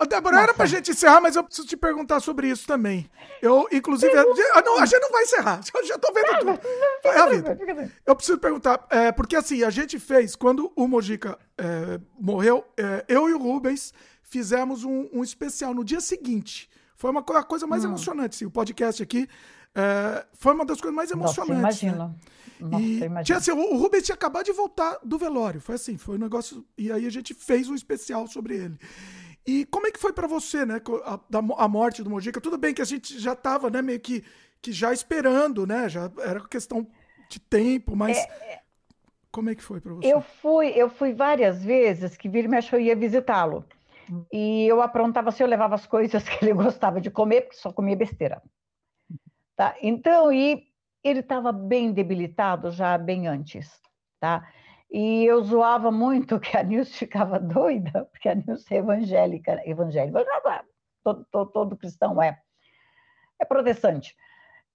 Ô, 0.01 0.06
Débora, 0.06 0.35
Nossa. 0.35 0.44
era 0.46 0.53
pra 0.53 0.65
gente 0.65 0.92
encerrar, 0.92 1.19
mas 1.19 1.35
eu 1.35 1.44
preciso 1.44 1.67
te 1.67 1.76
perguntar 1.76 2.22
sobre 2.22 2.49
isso 2.49 2.65
também. 2.65 3.10
Eu, 3.42 3.67
inclusive. 3.69 4.14
Ah, 4.53 4.62
não, 4.62 4.80
a 4.80 4.85
gente 4.85 5.01
não 5.01 5.12
vai 5.12 5.24
encerrar. 5.24 5.60
Eu 5.76 5.85
já 5.85 5.98
tô 5.98 6.14
vendo 6.14 6.40
tudo. 6.40 6.60
É 7.03 7.19
a 7.19 7.26
vida. 7.28 7.92
Eu 8.06 8.15
preciso 8.15 8.38
perguntar, 8.38 8.85
é, 8.90 9.12
porque 9.12 9.35
assim, 9.35 9.62
a 9.64 9.69
gente 9.69 9.99
fez, 9.99 10.35
quando 10.35 10.72
o 10.76 10.88
Mojica 10.88 11.38
é, 11.58 11.99
morreu, 12.17 12.65
é, 12.78 13.03
eu 13.10 13.30
e 13.30 13.33
o 13.33 13.38
Rubens 13.38 13.94
fizemos 14.24 14.83
um, 14.85 15.10
um 15.12 15.22
especial 15.24 15.74
no 15.74 15.83
dia 15.83 15.99
seguinte. 15.99 16.69
Foi 16.96 17.12
uma 17.12 17.19
a 17.22 17.44
coisa 17.44 17.67
mais 17.67 17.83
hum. 17.83 17.90
emocionante, 17.90 18.38
sim. 18.38 18.46
O 18.46 18.51
podcast 18.51 19.03
aqui 19.03 19.28
É, 19.76 20.26
foi 20.33 20.53
uma 20.53 20.65
das 20.65 20.82
coisas 20.82 20.96
mais 20.96 21.12
emocionantes. 21.12 21.62
Nossa, 21.62 21.85
imagino. 21.85 22.15
Né? 22.60 22.67
Nossa, 22.69 22.83
e. 22.83 23.24
Tinha, 23.24 23.38
assim, 23.38 23.51
o 23.51 23.78
Rubens 23.78 24.03
tinha 24.03 24.15
acabado 24.15 24.46
de 24.46 24.51
voltar 24.51 24.98
do 25.03 25.17
velório. 25.17 25.62
Foi 25.62 25.76
assim, 25.76 25.98
foi 25.98 26.15
um 26.15 26.19
negócio. 26.19 26.65
E 26.78 26.92
aí 26.92 27.06
a 27.06 27.10
gente 27.10 27.33
fez 27.33 27.69
um 27.69 27.76
especial 27.76 28.28
sobre 28.28 28.56
ele. 28.56 28.80
E 29.49 29.65
como 29.65 29.88
é 29.88 29.92
que 29.92 29.98
foi 29.98 30.14
para 30.14 30.28
você, 30.28 30.64
né? 30.64 30.80
A, 31.03 31.19
a, 31.64 31.67
morte 31.67 32.03
do 32.03 32.10
Mojica? 32.10 32.40
Tudo 32.40 32.56
bem 32.56 32.72
que 32.72 32.83
a 32.83 32.85
gente 32.85 33.17
já 33.17 33.33
estava, 33.33 33.67
né, 33.67 33.82
meio 33.82 33.99
que, 33.99 34.24
que 34.62 34.72
já 34.72 34.94
esperando, 34.94 35.65
né? 35.65 35.90
Já 35.90 36.12
era 36.19 36.48
questão 36.48 36.85
de 37.28 37.40
tempo, 37.40 37.96
mas. 37.96 38.15
É, 38.15 38.53
é. 38.53 38.62
como 39.32 39.49
é 39.49 39.56
que 39.56 39.64
foi 39.64 39.82
para 39.82 39.92
você? 39.96 40.14
Eu 40.14 40.22
fui, 40.22 40.67
eu 40.67 40.88
fui 40.88 41.14
várias 41.14 41.64
vezes 41.64 42.15
que 42.15 42.30
vira 42.30 42.48
e 42.48 42.51
mexe 42.51 42.76
eu 42.76 42.80
ia 42.80 42.96
visitá-lo. 42.96 43.65
Hum. 44.08 44.24
E 44.32 44.67
eu 44.67 44.83
aprontava 44.83 45.30
assim, 45.30 45.42
eu 45.42 45.49
levava 45.49 45.74
as 45.74 45.88
coisas 45.88 46.22
que 46.30 46.46
ele 46.46 46.53
gostava 46.53 47.01
de 47.01 47.10
comer, 47.10 47.42
porque 47.42 47.58
só 47.58 47.74
comia 47.74 47.96
besteira. 47.96 48.44
Tá? 49.56 49.76
Então, 49.82 50.32
e 50.32 50.64
ele 51.03 51.22
estava 51.22 51.51
bem 51.51 51.92
debilitado 51.92 52.69
já 52.69 52.96
bem 52.99 53.28
antes, 53.28 53.67
tá? 54.19 54.48
E 54.91 55.25
eu 55.25 55.43
zoava 55.43 55.91
muito 55.91 56.39
que 56.39 56.57
a 56.57 56.63
Nilce 56.63 56.93
ficava 56.93 57.39
doida, 57.39 58.05
porque 58.05 58.27
a 58.27 58.35
Nilce 58.35 58.73
é 58.73 58.77
evangélica, 58.77 59.61
evangélica, 59.65 60.25
todo, 61.03 61.25
todo, 61.31 61.51
todo 61.51 61.77
cristão 61.77 62.22
é, 62.22 62.39
é 63.39 63.45
protestante. 63.45 64.15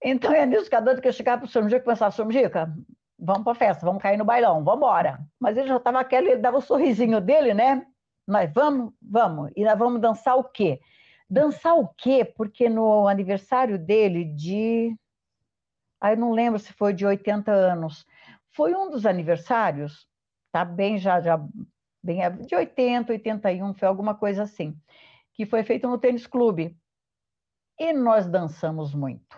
Então, 0.02 0.30
a 0.32 0.46
Nilce 0.46 0.66
ficava 0.66 0.84
doida 0.84 1.00
que 1.00 1.08
eu 1.08 1.12
chegava 1.12 1.40
para 1.40 1.46
o 1.46 1.50
Sr. 1.50 1.62
Mujica 1.62 1.80
e 1.80 1.84
começava, 1.84 2.10
Sr. 2.12 2.24
Mujica, 2.26 2.74
vamos 3.18 3.42
para 3.42 3.52
a 3.52 3.56
festa, 3.56 3.86
vamos 3.86 4.02
cair 4.02 4.16
no 4.16 4.24
bailão, 4.24 4.62
vamos 4.62 4.78
embora. 4.78 5.20
Mas 5.40 5.56
ele 5.56 5.68
já 5.68 5.76
estava 5.76 6.00
aquele, 6.00 6.32
ele 6.32 6.40
dava 6.40 6.56
o 6.56 6.60
um 6.60 6.62
sorrisinho 6.62 7.20
dele, 7.20 7.54
né? 7.54 7.86
Nós 8.26 8.50
vamos, 8.52 8.92
vamos. 9.02 9.50
E 9.56 9.64
nós 9.64 9.78
vamos 9.78 10.00
dançar 10.00 10.36
o 10.36 10.44
quê? 10.44 10.80
Dançar 11.28 11.74
o 11.74 11.88
quê? 11.88 12.24
Porque 12.24 12.68
no 12.68 13.08
aniversário 13.08 13.78
dele 13.78 14.24
de. 14.24 14.96
Aí 16.00 16.16
não 16.16 16.32
lembro 16.32 16.58
se 16.58 16.72
foi 16.72 16.92
de 16.92 17.06
80 17.06 17.50
anos. 17.50 18.06
Foi 18.54 18.74
um 18.74 18.90
dos 18.90 19.06
aniversários, 19.06 20.06
tá 20.52 20.64
bem 20.64 20.98
já, 20.98 21.20
já 21.20 21.38
bem 22.02 22.20
de 22.46 22.54
80, 22.54 23.12
81, 23.12 23.74
foi 23.74 23.88
alguma 23.88 24.14
coisa 24.14 24.42
assim, 24.42 24.78
que 25.32 25.44
foi 25.44 25.62
feito 25.62 25.88
no 25.88 25.98
tênis 25.98 26.26
clube. 26.26 26.76
E 27.78 27.92
nós 27.92 28.26
dançamos 28.26 28.94
muito. 28.94 29.36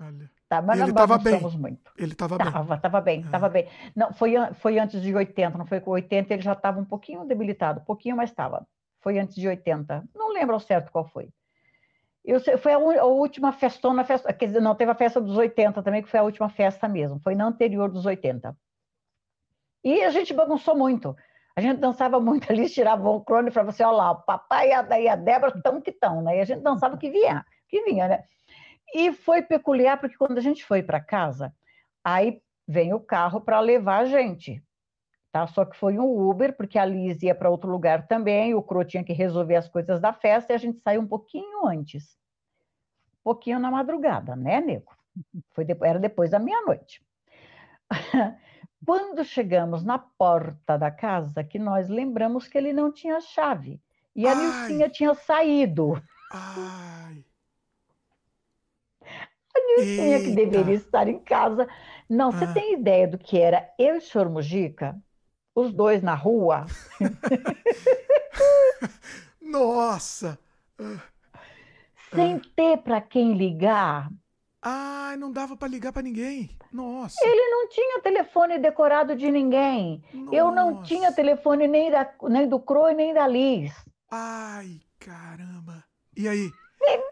Olha. 0.00 0.30
Tá, 0.48 0.60
mas 0.60 0.80
ele 0.80 0.90
estava 0.90 1.16
bem. 1.16 1.40
muito. 1.56 1.92
Ele 1.96 2.12
estava 2.12 2.36
bem. 2.36 2.48
Estava 2.48 3.00
bem, 3.00 3.20
estava 3.20 3.46
é. 3.46 3.50
bem. 3.50 3.68
Não, 3.94 4.12
foi, 4.12 4.32
foi 4.54 4.78
antes 4.80 5.00
de 5.00 5.14
80, 5.14 5.56
não 5.56 5.66
foi 5.66 5.80
com 5.80 5.92
80, 5.92 6.34
ele 6.34 6.42
já 6.42 6.54
estava 6.54 6.80
um 6.80 6.84
pouquinho 6.84 7.24
debilitado, 7.24 7.80
um 7.80 7.84
pouquinho, 7.84 8.16
mas 8.16 8.30
estava 8.30 8.66
foi 9.00 9.18
antes 9.18 9.34
de 9.34 9.48
80. 9.48 10.08
Não 10.14 10.32
lembro 10.32 10.54
ao 10.54 10.60
certo 10.60 10.92
qual 10.92 11.06
foi. 11.08 11.28
Eu, 12.24 12.40
foi 12.58 12.72
a, 12.72 12.76
a, 12.76 13.04
última 13.04 13.52
festona, 13.52 14.04
festa, 14.04 14.32
quer 14.32 14.46
dizer, 14.46 14.60
não, 14.60 14.74
teve 14.74 14.90
a 14.90 14.94
festa 14.94 15.20
dos 15.20 15.36
80 15.36 15.82
também, 15.82 16.02
que 16.02 16.10
foi 16.10 16.20
a 16.20 16.24
última 16.24 16.48
festa 16.48 16.86
mesmo, 16.86 17.18
foi 17.20 17.34
na 17.34 17.46
anterior 17.46 17.90
dos 17.90 18.04
80. 18.04 18.56
E 19.82 20.02
a 20.02 20.10
gente 20.10 20.34
bagunçou 20.34 20.76
muito. 20.76 21.16
A 21.56 21.60
gente 21.60 21.78
dançava 21.78 22.20
muito 22.20 22.50
ali, 22.52 22.68
tirava 22.68 23.08
o 23.08 23.24
crone 23.24 23.48
e 23.48 23.52
falava 23.52 23.70
assim: 23.70 23.82
olha 23.82 23.96
lá, 23.96 24.10
o 24.12 24.22
papai 24.22 24.68
e 24.68 25.08
a, 25.08 25.16
Débora 25.16 25.56
estão 25.56 25.80
que 25.80 25.90
estão, 25.90 26.22
né? 26.22 26.38
E 26.38 26.40
a 26.40 26.44
gente 26.44 26.60
dançava 26.62 26.96
que 26.96 27.10
vinha, 27.10 27.44
que 27.68 27.82
vinha, 27.84 28.08
né? 28.08 28.24
E 28.94 29.12
foi 29.12 29.42
peculiar, 29.42 29.98
porque 29.98 30.16
quando 30.16 30.38
a 30.38 30.40
gente 30.40 30.64
foi 30.64 30.82
para 30.82 31.00
casa, 31.00 31.54
aí 32.04 32.42
vem 32.66 32.92
o 32.92 33.00
carro 33.00 33.40
para 33.40 33.60
levar 33.60 34.00
a 34.00 34.04
gente 34.04 34.62
tá? 35.32 35.46
Só 35.46 35.64
que 35.64 35.76
foi 35.76 35.98
um 35.98 36.28
Uber, 36.28 36.56
porque 36.56 36.78
a 36.78 36.84
Liz 36.84 37.22
ia 37.22 37.34
para 37.34 37.50
outro 37.50 37.70
lugar 37.70 38.06
também, 38.06 38.54
o 38.54 38.62
Cro 38.62 38.84
tinha 38.84 39.04
que 39.04 39.12
resolver 39.12 39.56
as 39.56 39.68
coisas 39.68 40.00
da 40.00 40.12
festa 40.12 40.52
e 40.52 40.56
a 40.56 40.58
gente 40.58 40.80
saiu 40.80 41.00
um 41.00 41.06
pouquinho 41.06 41.66
antes. 41.66 42.16
Um 43.20 43.24
pouquinho 43.24 43.58
na 43.58 43.70
madrugada, 43.70 44.34
né, 44.34 44.60
nego? 44.60 44.92
Foi 45.50 45.64
depois, 45.64 45.90
era 45.90 45.98
depois 45.98 46.30
da 46.30 46.38
meia-noite. 46.38 47.04
Quando 48.84 49.24
chegamos 49.24 49.84
na 49.84 49.98
porta 49.98 50.78
da 50.78 50.90
casa, 50.90 51.44
que 51.44 51.58
nós 51.58 51.88
lembramos 51.88 52.48
que 52.48 52.56
ele 52.56 52.72
não 52.72 52.90
tinha 52.90 53.20
chave. 53.20 53.80
E 54.16 54.26
a 54.26 54.34
Nilcinha 54.34 54.88
tinha 54.88 55.14
saído. 55.14 56.02
Ai. 56.32 57.24
A 59.54 59.60
Nilcinha, 59.66 60.20
que 60.20 60.34
deveria 60.34 60.74
estar 60.74 61.06
em 61.08 61.18
casa. 61.18 61.68
Não, 62.08 62.32
você 62.32 62.44
ah. 62.44 62.52
tem 62.52 62.74
ideia 62.74 63.06
do 63.06 63.18
que 63.18 63.38
era 63.38 63.72
eu 63.78 63.94
e 63.94 63.98
o 63.98 64.00
senhor 64.00 64.28
Mujica? 64.28 65.00
Os 65.54 65.72
dois 65.72 66.02
na 66.02 66.14
rua. 66.14 66.66
Nossa! 69.40 70.38
Sem 72.14 72.38
ter 72.38 72.78
para 72.78 73.00
quem 73.00 73.34
ligar. 73.34 74.10
Ah, 74.62 75.14
não 75.18 75.32
dava 75.32 75.56
para 75.56 75.68
ligar 75.68 75.92
para 75.92 76.02
ninguém. 76.02 76.50
Nossa. 76.72 77.16
Ele 77.22 77.50
não 77.50 77.68
tinha 77.68 78.00
telefone 78.00 78.58
decorado 78.58 79.16
de 79.16 79.30
ninguém. 79.30 80.02
Nossa. 80.12 80.36
Eu 80.36 80.52
não 80.52 80.82
tinha 80.82 81.12
telefone 81.12 81.66
nem, 81.66 81.90
da, 81.90 82.08
nem 82.24 82.48
do 82.48 82.60
Croy 82.60 82.94
nem 82.94 83.14
da 83.14 83.26
Liz. 83.26 83.72
Ai, 84.10 84.80
caramba. 84.98 85.84
E 86.16 86.28
aí? 86.28 86.50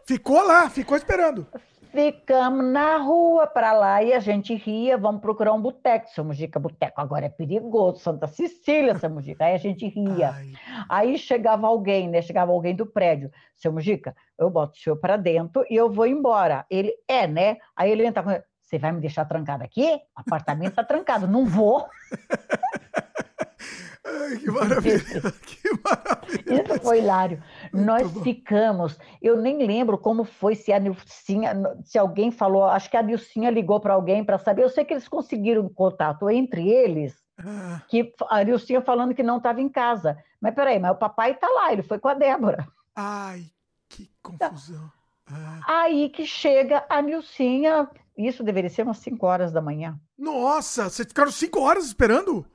Ficou 0.05 0.41
lá, 0.41 0.69
ficou 0.69 0.97
esperando. 0.97 1.47
Ficamos 1.91 2.63
na 2.65 2.97
rua 2.97 3.47
para 3.47 3.73
lá 3.73 4.03
e 4.03 4.13
a 4.13 4.19
gente 4.19 4.53
ria, 4.53 4.95
vamos 4.95 5.21
procurar 5.21 5.53
um 5.53 5.61
boteco. 5.61 6.07
Seu 6.09 6.23
Mujica, 6.23 6.59
boteco 6.59 7.01
agora 7.01 7.25
é 7.25 7.29
perigoso, 7.29 7.99
Santa 7.99 8.27
Cecília, 8.27 8.95
seu 8.99 9.09
Mujica. 9.09 9.45
Aí 9.45 9.55
a 9.55 9.57
gente 9.57 9.87
ria. 9.87 10.29
Ai. 10.29 10.53
Aí 10.87 11.17
chegava 11.17 11.65
alguém, 11.65 12.07
né? 12.07 12.21
Chegava 12.21 12.51
alguém 12.51 12.75
do 12.75 12.85
prédio. 12.85 13.31
Seu 13.55 13.71
Mujica, 13.73 14.15
eu 14.37 14.51
boto 14.51 14.77
o 14.77 14.79
senhor 14.79 14.97
para 14.97 15.17
dentro 15.17 15.65
e 15.67 15.75
eu 15.75 15.91
vou 15.91 16.05
embora. 16.05 16.63
Ele, 16.69 16.93
é, 17.07 17.25
né? 17.25 17.57
Aí 17.75 17.91
ele 17.91 18.05
entra, 18.05 18.23
você 18.61 18.77
vai 18.77 18.91
me 18.91 19.01
deixar 19.01 19.25
trancado 19.25 19.63
aqui? 19.63 19.95
O 20.15 20.21
apartamento 20.21 20.69
está 20.69 20.83
trancado. 20.83 21.27
Não 21.27 21.43
vou. 21.43 21.87
Ai, 24.05 24.37
que 24.37 24.49
maravilha! 24.49 24.99
que 25.45 25.69
maravilha! 25.83 26.63
Isso 26.63 26.81
foi 26.81 26.99
hilário. 26.99 27.43
Muito 27.73 27.85
Nós 27.85 28.11
bom. 28.11 28.23
ficamos, 28.23 28.97
eu 29.21 29.37
nem 29.37 29.65
lembro 29.65 29.97
como 29.97 30.23
foi, 30.23 30.55
se 30.55 30.71
a 30.71 30.79
Nilcinha, 30.79 31.53
se 31.83 31.97
alguém 31.97 32.31
falou, 32.31 32.63
acho 32.65 32.89
que 32.89 32.97
a 32.97 33.03
Nilcinha 33.03 33.49
ligou 33.49 33.79
para 33.79 33.93
alguém 33.93 34.23
para 34.23 34.37
saber. 34.37 34.63
Eu 34.63 34.69
sei 34.69 34.85
que 34.85 34.93
eles 34.93 35.07
conseguiram 35.07 35.67
contato 35.69 36.29
entre 36.29 36.67
eles, 36.69 37.15
ah. 37.37 37.81
que 37.89 38.13
a 38.29 38.43
Nilcinha 38.43 38.81
falando 38.81 39.13
que 39.13 39.23
não 39.23 39.37
estava 39.37 39.61
em 39.61 39.69
casa. 39.69 40.17
Mas 40.41 40.55
peraí, 40.55 40.79
mas 40.79 40.91
o 40.91 40.95
papai 40.95 41.31
está 41.31 41.47
lá, 41.47 41.73
ele 41.73 41.83
foi 41.83 41.99
com 41.99 42.07
a 42.07 42.13
Débora. 42.13 42.67
Ai, 42.95 43.45
que 43.89 44.09
confusão. 44.21 44.89
Ah. 45.27 45.59
Aí 45.67 46.09
que 46.09 46.25
chega 46.25 46.85
a 46.89 47.01
Nilcinha, 47.01 47.89
isso 48.17 48.43
deveria 48.43 48.69
ser 48.69 48.83
umas 48.83 48.97
5 48.97 49.25
horas 49.25 49.51
da 49.51 49.61
manhã. 49.61 49.99
Nossa, 50.17 50.89
vocês 50.89 51.07
ficaram 51.07 51.31
5 51.31 51.59
horas 51.59 51.85
esperando? 51.85 52.45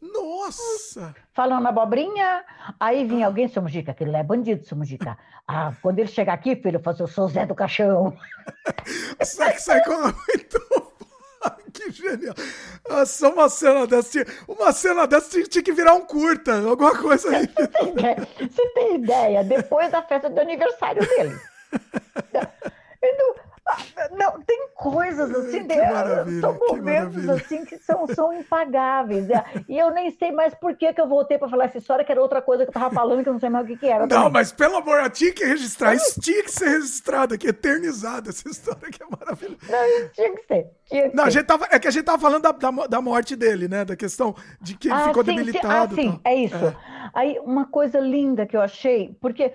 Nossa! 0.00 1.14
Falando 1.32 1.66
abobrinha, 1.66 2.44
aí 2.78 3.04
vinha 3.04 3.26
alguém, 3.26 3.48
seu 3.48 3.62
Mujica, 3.62 3.92
aquele 3.92 4.10
lá 4.10 4.18
é 4.18 4.22
bandido, 4.22 4.66
seu 4.66 4.76
Mujica. 4.76 5.16
Ah, 5.46 5.72
quando 5.80 5.98
ele 5.98 6.08
chegar 6.08 6.34
aqui, 6.34 6.56
filho, 6.56 6.80
eu 6.84 6.96
eu 6.98 7.06
sou 7.06 7.28
Zé 7.28 7.46
do 7.46 7.54
Caixão. 7.54 8.16
Sai 9.22 9.54
que 9.54 9.62
sai 9.62 9.82
com 9.84 9.96
muito 10.02 10.60
que 11.72 11.90
genial. 11.90 12.34
Só 13.06 13.32
uma 13.32 13.48
cena 13.48 13.86
dessa. 13.86 14.24
Uma 14.48 14.72
cena 14.72 15.06
dessa 15.06 15.42
tinha 15.42 15.62
que 15.62 15.72
virar 15.72 15.94
um 15.94 16.06
curta, 16.06 16.66
alguma 16.66 16.96
coisa 16.96 17.30
aí. 17.30 17.46
Você 17.46 17.68
tem 17.68 17.88
ideia? 17.88 18.28
Você 18.38 18.68
tem 18.74 18.94
ideia? 18.96 19.44
Depois 19.44 19.90
da 19.90 20.02
festa 20.02 20.30
do 20.30 20.40
aniversário 20.40 21.06
dele. 21.06 21.38
Então, 23.08 23.34
não, 24.16 24.40
tem 24.42 24.68
coisas 24.74 25.30
assim, 25.34 25.66
de, 25.66 26.40
são 26.40 26.56
momentos 26.68 27.28
assim 27.28 27.64
que 27.64 27.76
são, 27.78 28.06
são 28.06 28.32
impagáveis. 28.32 29.28
É. 29.28 29.44
E 29.68 29.76
eu 29.76 29.90
nem 29.90 30.10
sei 30.10 30.30
mais 30.30 30.54
por 30.54 30.76
que, 30.76 30.92
que 30.92 31.00
eu 31.00 31.08
voltei 31.08 31.36
para 31.36 31.48
falar 31.48 31.64
essa 31.64 31.78
história, 31.78 32.04
que 32.04 32.12
era 32.12 32.22
outra 32.22 32.40
coisa 32.40 32.64
que 32.64 32.70
eu 32.70 32.72
tava 32.74 32.94
falando, 32.94 33.22
que 33.22 33.28
eu 33.28 33.32
não 33.32 33.40
sei 33.40 33.50
mais 33.50 33.64
o 33.64 33.68
que, 33.68 33.76
que 33.76 33.86
era. 33.86 34.06
Não, 34.06 34.30
mas 34.30 34.52
pelo 34.52 34.76
amor, 34.76 35.00
eu 35.00 35.10
tinha 35.10 35.32
que 35.32 35.44
registrar, 35.44 35.94
isso 35.94 36.20
tinha 36.20 36.42
que 36.44 36.52
ser 36.52 36.68
registrado 36.68 37.34
aqui, 37.34 37.48
eternizada 37.48 38.30
essa 38.30 38.48
história 38.48 38.88
que 38.90 39.02
é 39.02 39.06
maravilhosa. 39.10 39.56
Não, 39.68 40.08
tinha 40.10 40.34
que 40.36 40.46
ser. 40.46 40.70
Tinha 40.84 41.10
que 41.10 41.16
não, 41.16 41.24
ser. 41.24 41.28
A 41.28 41.32
gente 41.32 41.46
tava, 41.46 41.68
é 41.70 41.78
que 41.78 41.88
a 41.88 41.90
gente 41.90 42.04
tava 42.04 42.18
falando 42.18 42.42
da, 42.42 42.52
da, 42.52 42.86
da, 42.86 43.00
morte 43.00 43.34
dele, 43.34 43.66
né? 43.66 43.84
Da 43.84 43.96
questão 43.96 44.34
de 44.60 44.76
que 44.76 44.88
ele 44.88 44.96
ah, 44.96 45.08
ficou 45.08 45.24
sim, 45.24 45.34
debilitado. 45.34 45.94
Sim. 45.96 46.08
Ah, 46.08 46.12
sim, 46.12 46.20
é 46.24 46.34
isso. 46.36 46.54
É. 46.54 46.76
Aí, 47.12 47.38
uma 47.40 47.66
coisa 47.66 47.98
linda 47.98 48.46
que 48.46 48.56
eu 48.56 48.60
achei, 48.60 49.16
porque 49.20 49.52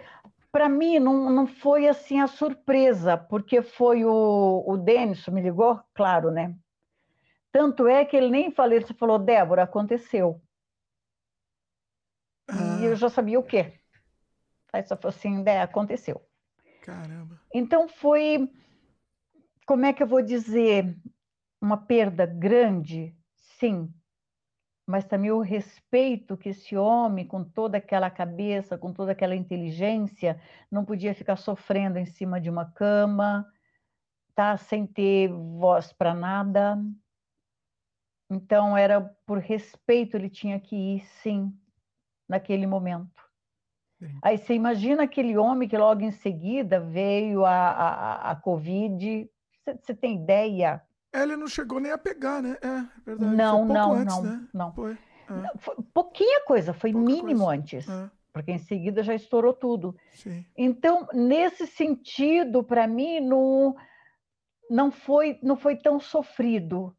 para 0.51 0.67
mim 0.67 1.00
não, 1.00 1.30
não 1.30 1.48
foi 1.48 1.88
assim 1.88 2.19
a 2.19 2.28
surpresa, 2.28 3.17
porque 3.17 3.62
foi 3.62 4.03
o, 4.03 4.64
o 4.67 4.78
Denis 4.78 5.28
me 5.28 5.42
ligou, 5.42 5.82
claro, 5.94 6.30
né? 6.30 6.56
Tanto 7.51 7.88
é 7.88 8.06
que 8.06 8.16
ele 8.16 8.30
nem 8.30 8.51
falou, 8.51 8.74
ele 8.74 8.85
falou, 8.94 9.19
Débora, 9.19 9.64
aconteceu. 9.64 10.42
Ah. 12.48 12.80
E 12.80 12.85
eu 12.85 12.96
já 12.96 13.10
sabia 13.10 13.40
o 13.40 13.44
quê. 13.44 13.80
Aí 14.72 14.84
só 14.84 14.96
falou 14.96 15.16
assim, 15.16 15.44
é, 15.46 15.62
aconteceu. 15.62 16.22
Caramba. 16.82 17.40
Então 17.53 17.88
foi, 17.88 18.50
como 19.66 19.85
é 19.85 19.94
que 19.94 20.01
eu 20.01 20.08
vou 20.08 20.22
dizer, 20.22 20.96
uma 21.62 21.78
perda 21.78 22.26
grande, 22.26 23.16
sim, 23.60 23.94
mas 24.92 25.06
também 25.06 25.32
o 25.32 25.40
respeito 25.40 26.36
que 26.36 26.50
esse 26.50 26.76
homem, 26.76 27.26
com 27.26 27.46
toda 27.46 27.78
aquela 27.78 28.10
cabeça, 28.10 28.78
com 28.78 28.92
toda 28.92 29.14
aquela 29.14 29.34
inteligência, 29.34 30.38
não 30.70 30.84
podia 30.84 31.16
ficar 31.16 31.38
sofrendo 31.38 31.98
em 31.98 32.06
cima 32.06 32.42
de 32.42 32.50
uma 32.50 32.66
cama, 32.66 33.50
tá 34.36 34.58
sem 34.58 34.86
ter 34.86 35.30
voz 35.30 35.94
para 35.94 36.14
nada. 36.14 36.78
Então 38.30 38.76
era 38.76 39.00
por 39.26 39.38
respeito 39.38 40.18
ele 40.18 40.30
tinha 40.30 40.60
que 40.60 40.76
ir, 40.76 41.06
sim, 41.06 41.58
naquele 42.28 42.68
momento. 42.68 43.24
Sim. 43.98 44.20
Aí 44.22 44.38
você 44.38 44.54
imagina 44.54 45.04
aquele 45.04 45.38
homem 45.38 45.70
que 45.70 45.78
logo 45.78 46.02
em 46.02 46.12
seguida 46.12 46.82
veio 46.82 47.46
a, 47.46 47.54
a, 47.54 48.32
a 48.32 48.36
Covid. 48.36 49.30
Você, 49.64 49.74
você 49.74 49.96
tem 49.96 50.22
ideia? 50.22 50.86
Ele 51.13 51.35
não 51.35 51.47
chegou 51.47 51.79
nem 51.79 51.92
a 51.92 51.97
pegar, 51.97 52.42
né? 52.42 52.58
É, 52.61 52.67
é 52.67 52.88
verdade. 53.06 53.35
Não, 53.35 53.65
não, 53.65 53.94
antes, 53.94 54.15
não, 54.15 54.24
né? 54.24 54.47
não. 54.53 54.74
Foi, 54.74 54.94
é. 54.94 55.58
foi, 55.58 55.76
pouquinha 55.94 56.44
coisa, 56.45 56.74
foi 56.74 56.92
Pouca 56.94 57.06
mínimo 57.06 57.45
coisa. 57.45 57.61
antes. 57.61 57.90
É. 57.90 58.10
Porque 58.33 58.51
em 58.51 58.60
seguida 58.60 59.03
já 59.03 59.13
estourou 59.13 59.53
tudo. 59.53 59.95
Sim. 60.13 60.45
Então, 60.58 61.06
nesse 61.13 61.67
sentido, 61.67 62.63
para 62.63 62.88
mim, 62.88 63.19
não, 63.19 63.76
não, 64.69 64.90
foi, 64.90 65.38
não 65.44 65.58
foi 65.58 65.76
tão 65.76 65.99
sofrido. 65.99 66.95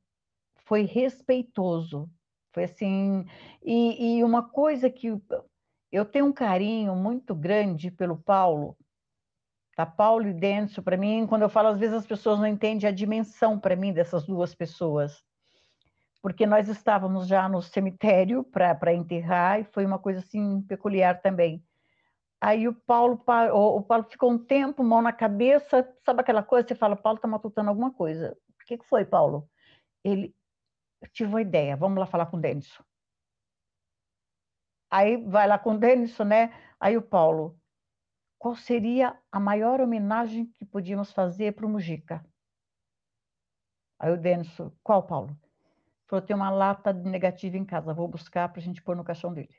Foi 0.66 0.82
respeitoso. 0.82 2.08
Foi 2.52 2.64
assim. 2.64 3.24
E, 3.62 4.18
e 4.18 4.24
uma 4.24 4.42
coisa 4.42 4.90
que 4.90 5.08
eu 5.90 6.04
tenho 6.04 6.26
um 6.26 6.32
carinho 6.32 6.94
muito 6.94 7.34
grande 7.34 7.90
pelo 7.90 8.16
Paulo, 8.18 8.76
tá? 9.76 9.86
Paulo 9.86 10.28
e 10.28 10.32
Denso, 10.32 10.82
para 10.82 10.96
mim, 10.96 11.26
quando 11.26 11.42
eu 11.42 11.48
falo, 11.48 11.68
às 11.68 11.78
vezes 11.78 11.96
as 11.96 12.06
pessoas 12.06 12.38
não 12.38 12.46
entendem 12.46 12.88
a 12.88 12.92
dimensão 12.92 13.58
para 13.58 13.76
mim 13.76 13.92
dessas 13.92 14.24
duas 14.26 14.54
pessoas. 14.54 15.24
Porque 16.20 16.46
nós 16.46 16.68
estávamos 16.68 17.26
já 17.26 17.48
no 17.48 17.60
cemitério 17.60 18.44
para 18.44 18.94
enterrar 18.94 19.60
e 19.60 19.64
foi 19.64 19.84
uma 19.84 19.98
coisa 19.98 20.20
assim 20.20 20.62
peculiar 20.62 21.20
também. 21.20 21.64
Aí 22.40 22.66
o 22.66 22.74
Paulo, 22.74 23.22
o 23.52 23.82
Paulo 23.82 24.04
ficou 24.10 24.30
um 24.30 24.38
tempo, 24.38 24.82
mão 24.82 25.00
na 25.00 25.12
cabeça, 25.12 25.88
sabe 26.04 26.20
aquela 26.20 26.42
coisa? 26.42 26.66
Você 26.66 26.74
fala, 26.74 26.96
Paulo 26.96 27.16
está 27.16 27.28
matutando 27.28 27.68
alguma 27.70 27.92
coisa. 27.92 28.36
O 28.48 28.64
que, 28.66 28.78
que 28.78 28.84
foi, 28.84 29.04
Paulo? 29.04 29.48
Ele, 30.04 30.34
tive 31.12 31.30
uma 31.30 31.42
ideia, 31.42 31.76
vamos 31.76 31.98
lá 31.98 32.06
falar 32.06 32.26
com 32.26 32.40
o. 32.40 32.84
Aí 34.90 35.16
vai 35.16 35.46
lá 35.46 35.58
com 35.58 35.74
o 35.74 35.78
né? 36.24 36.52
Aí 36.78 36.96
o 36.96 37.02
Paulo, 37.02 37.56
qual 38.42 38.56
seria 38.56 39.16
a 39.30 39.38
maior 39.38 39.80
homenagem 39.80 40.46
que 40.46 40.64
podíamos 40.64 41.12
fazer 41.12 41.54
para 41.54 41.64
o 41.64 41.68
Mujica? 41.68 42.26
Aí 43.96 44.10
o 44.10 44.16
Denison, 44.16 44.72
qual, 44.82 45.06
Paulo? 45.06 45.38
Falou, 46.08 46.26
tem 46.26 46.34
uma 46.34 46.50
lata 46.50 46.92
de 46.92 47.08
negativo 47.08 47.56
em 47.56 47.64
casa, 47.64 47.94
vou 47.94 48.08
buscar 48.08 48.48
para 48.48 48.60
a 48.60 48.64
gente 48.64 48.82
pôr 48.82 48.96
no 48.96 49.04
caixão 49.04 49.32
dele. 49.32 49.54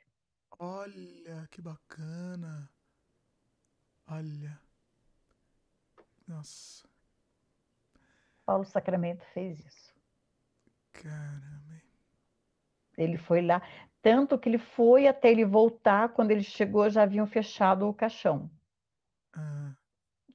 Olha, 0.58 1.48
que 1.50 1.62
bacana. 1.62 2.68
Olha. 4.06 4.60
Nossa. 6.28 6.86
Paulo 8.44 8.66
Sacramento 8.66 9.24
fez 9.32 9.64
isso. 9.64 9.94
Caramba. 10.92 11.80
Ele 12.98 13.16
foi 13.16 13.40
lá. 13.40 13.62
Tanto 14.02 14.38
que 14.38 14.46
ele 14.46 14.58
foi 14.58 15.08
até 15.08 15.30
ele 15.30 15.46
voltar, 15.46 16.10
quando 16.10 16.32
ele 16.32 16.42
chegou, 16.42 16.90
já 16.90 17.04
haviam 17.04 17.26
fechado 17.26 17.88
o 17.88 17.94
caixão. 17.94 18.50
Ah. 19.36 19.74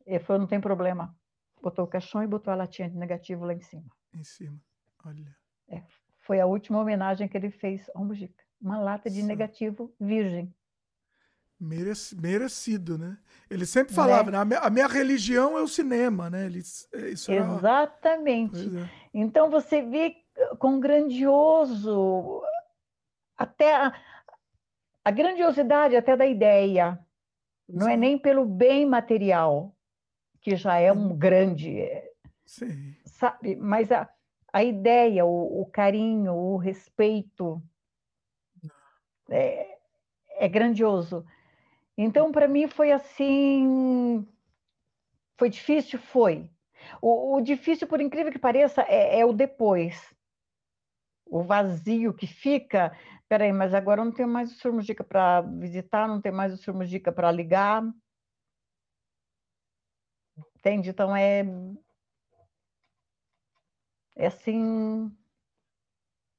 Ele 0.06 0.20
falou: 0.20 0.42
não 0.42 0.48
tem 0.48 0.60
problema. 0.60 1.16
Botou 1.62 1.86
o 1.86 1.88
caixão 1.88 2.24
e 2.24 2.28
botou 2.28 2.52
a 2.52 2.56
latinha 2.56 2.90
de 2.90 2.98
negativo 2.98 3.46
lá 3.46 3.54
em 3.54 3.62
cima. 3.62 3.86
Em 4.14 4.24
cima, 4.24 4.60
olha. 5.06 5.36
É, 5.68 5.84
foi 6.20 6.40
a 6.40 6.46
última 6.46 6.80
homenagem 6.80 7.28
que 7.28 7.38
ele 7.38 7.52
fez 7.52 7.90
ao 7.94 8.04
Mujica. 8.04 8.44
Uma 8.62 8.80
lata 8.80 9.10
de 9.10 9.22
Sim. 9.22 9.28
negativo 9.28 9.94
virgem. 10.00 10.54
merecido, 11.60 12.98
né? 12.98 13.18
Ele 13.50 13.66
sempre 13.66 13.94
falava, 13.94 14.32
né? 14.32 14.44
né? 14.46 14.58
A, 14.62 14.70
minha, 14.70 14.88
religião 14.88 15.58
é 15.58 15.62
o 15.62 15.68
cinema, 15.68 16.30
né? 16.30 16.46
Ele, 16.46 16.62
é, 16.94 17.10
isso 17.10 17.32
Exatamente. 17.32 18.70
É. 18.78 18.90
Então 19.14 19.50
você 19.50 19.82
vê 19.82 20.16
com 20.58 20.80
grandioso 20.80 22.42
até 23.38 23.76
a, 23.76 23.94
a 25.04 25.12
grandiosidade 25.12 25.96
até 25.96 26.16
da 26.16 26.26
ideia. 26.26 27.00
Não 27.72 27.88
é 27.88 27.96
nem 27.96 28.18
pelo 28.18 28.46
bem 28.46 28.86
material, 28.86 29.76
que 30.42 30.56
já 30.56 30.78
é 30.80 30.92
um 30.92 31.16
grande. 31.16 31.86
Sim. 32.46 32.96
Sabe? 33.06 33.56
Mas 33.56 33.92
a, 33.92 34.10
a 34.52 34.64
ideia, 34.64 35.26
o, 35.26 35.62
o 35.62 35.66
carinho, 35.68 36.34
o 36.34 36.58
respeito 36.58 37.62
é, 39.30 39.78
é 40.38 40.48
grandioso. 40.48 41.26
Então, 41.98 42.32
para 42.32 42.48
mim, 42.48 42.68
foi 42.68 42.92
assim. 42.92 44.26
Foi 45.38 45.50
difícil? 45.50 46.00
Foi. 46.00 46.50
O, 47.02 47.36
o, 47.36 47.42
difícil, 47.42 47.88
por 47.88 48.02
incrível 48.02 48.32
que 48.32 48.40
pareça, 48.40 48.82
é, 48.84 49.20
é 49.20 49.26
o 49.26 49.34
depois. 49.34 50.14
O 51.26 51.44
vazio 51.44 52.14
que 52.14 52.26
fica 52.26 52.98
Peraí, 53.30 53.54
mas 53.54 53.76
agora 53.76 54.04
não 54.04 54.12
tem 54.12 54.26
mais 54.26 54.52
o 54.52 54.56
Sr. 54.56 54.74
Mujica 54.74 55.04
para 55.04 55.42
visitar, 55.42 56.08
não 56.08 56.20
tem 56.20 56.32
mais 56.32 56.52
o 56.52 56.58
Sr. 56.58 56.74
Mujica 56.74 57.12
para 57.12 57.32
ligar. 57.32 57.84
Entende? 60.58 60.90
Então 60.90 61.16
é. 61.16 61.46
É 64.16 64.26
assim. 64.26 65.16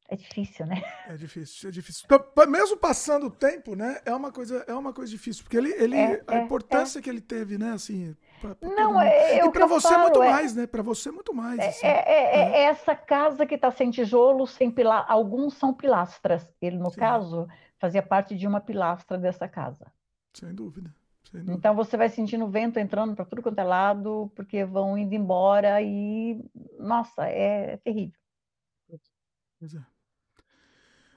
É 0.08 0.16
difícil, 0.16 0.66
né? 0.66 0.82
É 1.06 1.16
difícil, 1.16 1.68
é 1.68 1.72
difícil. 1.72 2.04
Então, 2.04 2.46
mesmo 2.48 2.76
passando 2.76 3.26
o 3.26 3.30
tempo, 3.30 3.76
né? 3.76 4.00
É 4.04 4.12
uma 4.12 4.32
coisa, 4.32 4.64
é 4.66 4.74
uma 4.74 4.92
coisa 4.92 5.12
difícil, 5.12 5.44
porque 5.44 5.56
ele, 5.56 5.72
ele 5.74 5.96
é, 5.96 6.24
a 6.26 6.38
é, 6.38 6.42
importância 6.42 6.98
é. 6.98 7.02
que 7.02 7.08
ele 7.08 7.20
teve, 7.20 7.56
né? 7.56 7.70
Assim, 7.70 8.16
pra, 8.40 8.54
pra 8.54 8.68
não, 8.68 9.00
é, 9.00 9.38
é, 9.38 9.46
e 9.46 9.50
para 9.50 9.66
você 9.66 9.88
falo, 9.88 10.02
muito 10.02 10.18
mais, 10.18 10.54
né? 10.54 10.66
Para 10.66 10.82
você 10.82 11.10
muito 11.10 11.34
mais. 11.34 11.58
É, 11.58 11.68
assim. 11.68 11.86
é, 11.86 12.64
essa 12.64 12.94
casa 12.94 13.46
que 13.46 13.54
está 13.54 13.70
sem 13.70 13.90
tijolo, 13.90 14.46
sem 14.46 14.70
pilar, 14.70 15.04
alguns 15.08 15.54
são 15.54 15.72
pilastras. 15.72 16.52
Ele, 16.60 16.78
no 16.78 16.90
Sim. 16.90 17.00
caso, 17.00 17.48
fazia 17.78 18.02
parte 18.02 18.36
de 18.36 18.46
uma 18.46 18.60
pilastra 18.60 19.18
dessa 19.18 19.48
casa. 19.48 19.92
Sem 20.32 20.54
dúvida. 20.54 20.94
Então 21.32 21.74
você 21.76 21.96
vai 21.96 22.08
sentindo 22.08 22.44
o 22.44 22.50
vento 22.50 22.78
entrando 22.78 23.14
para 23.14 23.24
tudo 23.24 23.42
quanto 23.42 23.58
é 23.58 23.64
lado, 23.64 24.32
porque 24.34 24.64
vão 24.64 24.98
indo 24.98 25.14
embora 25.14 25.80
e, 25.80 26.44
nossa, 26.78 27.24
é 27.26 27.76
terrível. 27.78 28.18
Pois 29.58 29.74
é. 29.74 29.80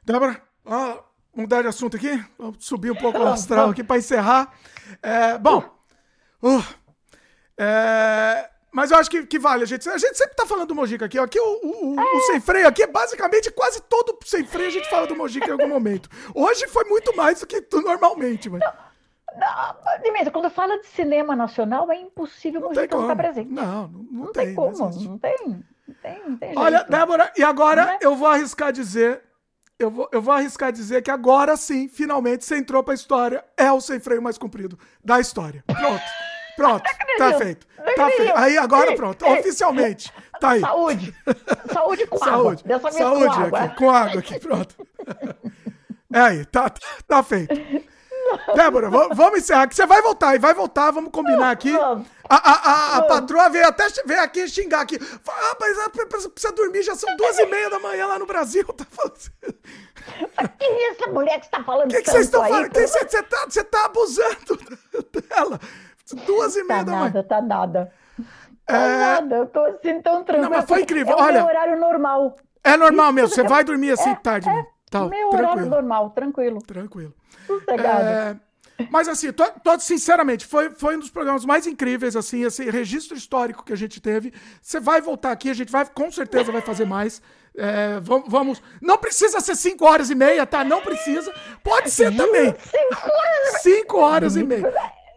Débora, 0.06 0.42
ó, 0.66 1.02
mudar 1.36 1.62
de 1.62 1.70
assunto 1.70 1.98
aqui, 1.98 2.24
vamos 2.38 2.64
subir 2.64 2.92
um 2.92 2.96
pouco 2.96 3.18
o 3.18 3.28
astral 3.28 3.70
aqui 3.70 3.84
para 3.84 3.98
encerrar. 3.98 4.54
É, 5.02 5.38
bom, 5.38 5.64
uh, 6.44 6.64
é, 7.58 8.50
mas 8.74 8.90
eu 8.90 8.98
acho 8.98 9.10
que, 9.10 9.26
que, 9.26 9.38
vale. 9.38 9.64
A 9.64 9.68
gente, 9.68 9.88
a 9.88 9.98
gente 9.98 10.18
sempre 10.18 10.36
tá 10.36 10.48
falando 10.48 10.68
do 10.68 10.76
Mojica 10.76 11.06
aqui. 11.06 11.19
Aqui 11.19 11.40
o, 11.40 11.60
o, 11.64 11.96
o, 11.96 12.22
sem 12.22 12.42
freio 12.42 12.68
aqui 12.68 12.82
é 12.82 12.88
basicamente 12.88 13.52
quase 13.52 13.82
todo 13.84 14.18
sem 14.26 14.44
freio 14.44 14.69
a 14.69 14.72
gente 14.72 14.90
fala 14.90 15.06
do 15.06 15.16
Mojica 15.16 15.48
em 15.48 15.52
algum 15.52 15.68
momento. 15.68 16.10
Hoje 16.34 16.68
foi 16.68 16.84
muito 16.86 17.16
mais 17.16 17.40
do 17.40 17.48
que 17.48 17.62
tu, 17.62 17.82
normalmente, 17.82 18.50
mas. 18.50 18.62
Dimitra, 20.03 20.32
quando 20.32 20.50
fala 20.50 20.80
de 20.80 20.88
cinema 20.88 21.36
nacional, 21.36 21.92
é 21.92 21.98
impossível 21.98 22.62
o 22.62 22.64
Mojica 22.66 22.96
não 22.96 23.03
estar 23.03 23.16
presente. 23.16 23.52
Não, 23.52 23.88
não, 23.88 23.88
não, 23.88 24.26
não 24.26 24.32
tem, 24.32 24.48
tem 24.48 24.56
como, 24.56 24.78
não 24.78 25.18
tem. 25.19 25.64
Não 25.86 25.96
tem, 25.96 26.24
não 26.28 26.38
tem 26.38 26.58
Olha, 26.58 26.84
Débora, 26.86 27.32
e 27.38 27.44
agora 27.44 27.98
é? 28.02 28.06
eu 28.06 28.16
vou 28.16 28.28
arriscar 28.28 28.72
dizer 28.72 29.22
eu 29.78 29.92
vou, 29.92 30.10
eu 30.12 30.22
vou 30.22 30.34
arriscar 30.34 30.72
dizer 30.72 31.02
que 31.02 31.12
agora 31.12 31.58
sim, 31.58 31.88
finalmente, 31.88 32.46
você 32.46 32.58
entrou 32.58 32.84
pra 32.84 32.94
história. 32.94 33.44
É 33.58 33.72
o 33.72 33.82
sem 33.82 34.00
freio 34.00 34.22
mais 34.22 34.38
comprido 34.38 34.80
da 35.03 35.19
história. 35.19 35.64
Pronto. 35.68 36.03
Pronto. 36.56 36.84
Tá 37.18 37.34
feito. 37.38 37.68
Tá 37.96 38.10
feito. 38.10 38.34
Aí 38.36 38.58
agora 38.58 38.96
pronto. 38.96 39.26
Oficialmente. 39.26 40.12
Tá 40.40 40.52
aí. 40.52 40.62
Saúde. 40.62 41.16
Saúde 41.72 42.08
com 42.08 42.18
Saúde. 42.18 42.64
água. 42.64 42.80
Dessa 42.80 42.90
vez 42.90 42.96
Saúde 42.96 43.26
com 43.26 43.42
água. 43.42 43.60
Aqui, 43.60 43.76
com 43.76 43.90
água 43.90 44.19
aqui. 44.19 44.40
Pronto. 44.40 44.88
É 46.14 46.19
aí. 46.19 46.46
Tá, 46.46 46.72
tá 47.08 47.24
feito. 47.24 47.53
Débora, 48.56 48.90
vamos 48.90 49.40
encerrar, 49.40 49.68
que 49.68 49.76
você 49.76 49.86
vai 49.86 50.02
voltar 50.02 50.36
e 50.36 50.40
vai 50.40 50.53
voltar, 50.53 50.92
vamos 50.92 51.12
combinar 51.12 51.52
aqui. 51.52 51.72
A, 51.78 52.02
a, 52.30 52.72
a, 52.72 52.98
a 52.98 53.02
patroa 53.03 53.50
veio 53.50 53.68
até 53.68 53.86
veio 54.06 54.22
aqui 54.22 54.48
xingar 54.48 54.82
aqui. 54.82 54.98
Ah, 55.28 55.58
mas 55.60 55.78
ela 55.78 55.90
precisa 55.90 56.52
dormir, 56.53 56.84
já 56.84 56.96
são 56.96 57.16
duas 57.16 57.38
e 57.38 57.46
meia 57.46 57.69
da 57.69 57.80
manhã 57.80 58.08
lá 58.08 58.18
no 58.18 58.26
Brasil. 58.26 58.64
Tá 58.74 58.86
falando... 58.90 59.14
Quem 60.60 60.69
é 60.69 60.92
essa 60.92 61.08
mulher 61.08 61.40
que 61.40 61.46
está 61.46 61.64
falando 61.64 61.90
que 61.90 62.02
que 62.02 62.10
vocês 62.10 62.26
estão 62.26 62.42
falando? 62.42 62.74
Você 62.74 63.24
tá, 63.24 63.46
você 63.48 63.64
tá 63.64 63.86
abusando 63.86 64.60
dela. 65.30 65.60
Duas 66.26 66.56
e 66.56 66.64
meia 66.64 66.80
tá 66.80 66.84
da 66.84 66.92
manhã. 66.92 67.03
Nada, 67.06 67.24
tá 67.24 67.42
nada. 67.42 67.94
Tá 68.66 68.78
é... 68.78 68.98
nada, 68.98 69.36
eu 69.36 69.46
tô 69.48 69.60
assim 69.66 70.02
tão 70.02 70.24
tranquilo. 70.24 70.50
Não, 70.50 70.58
mas 70.58 70.66
foi 70.66 70.82
incrível, 70.82 71.18
é 71.18 71.22
olha. 71.22 71.38
É 71.40 71.44
horário 71.44 71.80
normal. 71.80 72.38
É 72.64 72.78
normal 72.78 73.08
Isso 73.08 73.14
mesmo, 73.16 73.36
você 73.36 73.44
vai 73.44 73.64
dormir 73.64 73.92
assim 73.92 74.10
é, 74.10 74.16
tarde. 74.16 74.50
É. 74.50 74.66
Tá, 74.90 75.00
Meu 75.02 75.30
tranquilo. 75.30 75.52
horário 75.52 75.66
normal, 75.69 76.10
tranquilo. 76.12 76.62
Tranquilo. 76.62 77.14
Sossegado. 77.48 78.03
É... 78.03 78.36
Mas 78.90 79.08
assim, 79.08 79.32
todo 79.32 79.80
sinceramente, 79.82 80.46
foi, 80.46 80.72
foi 80.72 80.96
um 80.96 81.00
dos 81.00 81.10
programas 81.10 81.46
mais 81.46 81.68
incríveis, 81.68 82.16
assim, 82.16 82.44
esse 82.44 82.69
registro 82.69 83.16
histórico 83.16 83.64
que 83.64 83.72
a 83.72 83.76
gente 83.76 84.02
teve. 84.02 84.34
Você 84.62 84.80
vai 84.80 85.00
voltar 85.00 85.32
aqui, 85.32 85.50
a 85.50 85.53
gente 85.53 85.72
vai, 85.72 85.86
com 85.86 86.12
certeza, 86.12 86.52
vai 86.52 86.62
fazer 86.62 86.86
mais. 86.86 87.22
É, 87.56 88.00
vamos, 88.02 88.30
vamos, 88.30 88.64
Não 88.82 88.98
precisa 88.98 89.40
ser 89.40 89.56
5 89.56 89.86
horas 89.86 90.10
e 90.10 90.16
meia, 90.16 90.46
tá? 90.46 90.64
Não 90.64 90.82
precisa. 90.82 91.32
Pode 91.64 91.92
ser 91.92 92.16
também. 92.16 92.53
5 92.53 93.10
horas, 93.10 93.62
cinco 93.62 93.98
horas 94.00 94.36
e 94.36 94.44
meia. 94.44 94.74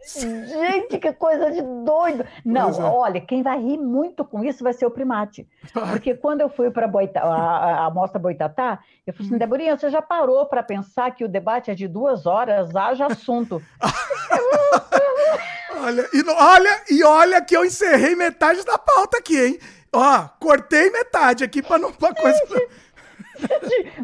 Gente, 0.07 0.99
que 0.99 1.13
coisa 1.13 1.51
de 1.51 1.61
doido! 1.61 2.25
Não, 2.45 2.71
é. 2.71 2.85
olha, 2.85 3.21
quem 3.21 3.43
vai 3.43 3.59
rir 3.59 3.77
muito 3.77 4.25
com 4.25 4.45
isso 4.45 4.63
vai 4.63 4.73
ser 4.73 4.87
o 4.87 4.91
primate. 4.91 5.47
Porque 5.73 6.15
quando 6.15 6.41
eu 6.41 6.49
fui 6.49 6.71
para 6.71 6.87
a, 6.87 7.87
a, 7.87 7.91
mostra 7.91 8.19
Boitatá, 8.19 8.79
eu 9.07 9.13
falei 9.13 9.27
assim, 9.27 9.35
hum. 9.35 9.39
Deborinha, 9.39 9.77
você 9.77 9.91
já 9.91 10.01
parou 10.01 10.47
para 10.47 10.63
pensar 10.63 11.15
que 11.15 11.25
o 11.25 11.29
debate 11.29 11.71
é 11.71 11.75
de 11.75 11.89
duas 11.89 12.25
horas, 12.25 12.75
haja 12.77 13.07
assunto. 13.07 13.61
olha, 15.83 16.09
e, 16.13 16.31
olha, 16.31 16.83
e 16.91 17.05
olha 17.05 17.43
que 17.43 17.57
eu 17.57 17.65
encerrei 17.65 18.15
metade 18.15 18.65
da 18.65 18.79
pauta 18.79 19.19
aqui, 19.19 19.39
hein? 19.39 19.59
Ó, 19.93 20.29
cortei 20.41 20.91
metade 20.91 21.43
aqui 21.43 21.63
para 21.63 21.79
não 21.79 21.93
pra 21.93 22.15
coisa. 22.15 22.41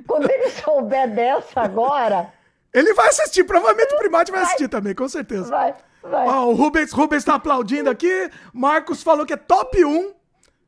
Quando 0.06 0.31
ele 0.31 0.51
souber 0.51 1.15
dessa 1.15 1.60
agora. 1.60 2.33
Ele 2.72 2.94
vai 2.94 3.08
assistir, 3.08 3.44
provavelmente 3.44 3.94
o 3.94 3.99
primate 3.99 4.31
vai, 4.31 4.40
vai 4.40 4.49
assistir 4.49 4.68
também, 4.68 4.94
com 4.94 5.08
certeza. 5.08 5.51
Vai. 5.51 5.74
Ó, 6.04 6.47
o 6.47 6.52
Rubens, 6.54 6.92
Rubens 6.92 7.24
tá 7.24 7.35
aplaudindo 7.35 7.88
aqui. 7.90 8.31
Marcos 8.52 9.02
falou 9.02 9.24
que 9.26 9.33
é 9.33 9.36
top 9.36 9.85
1. 9.85 10.12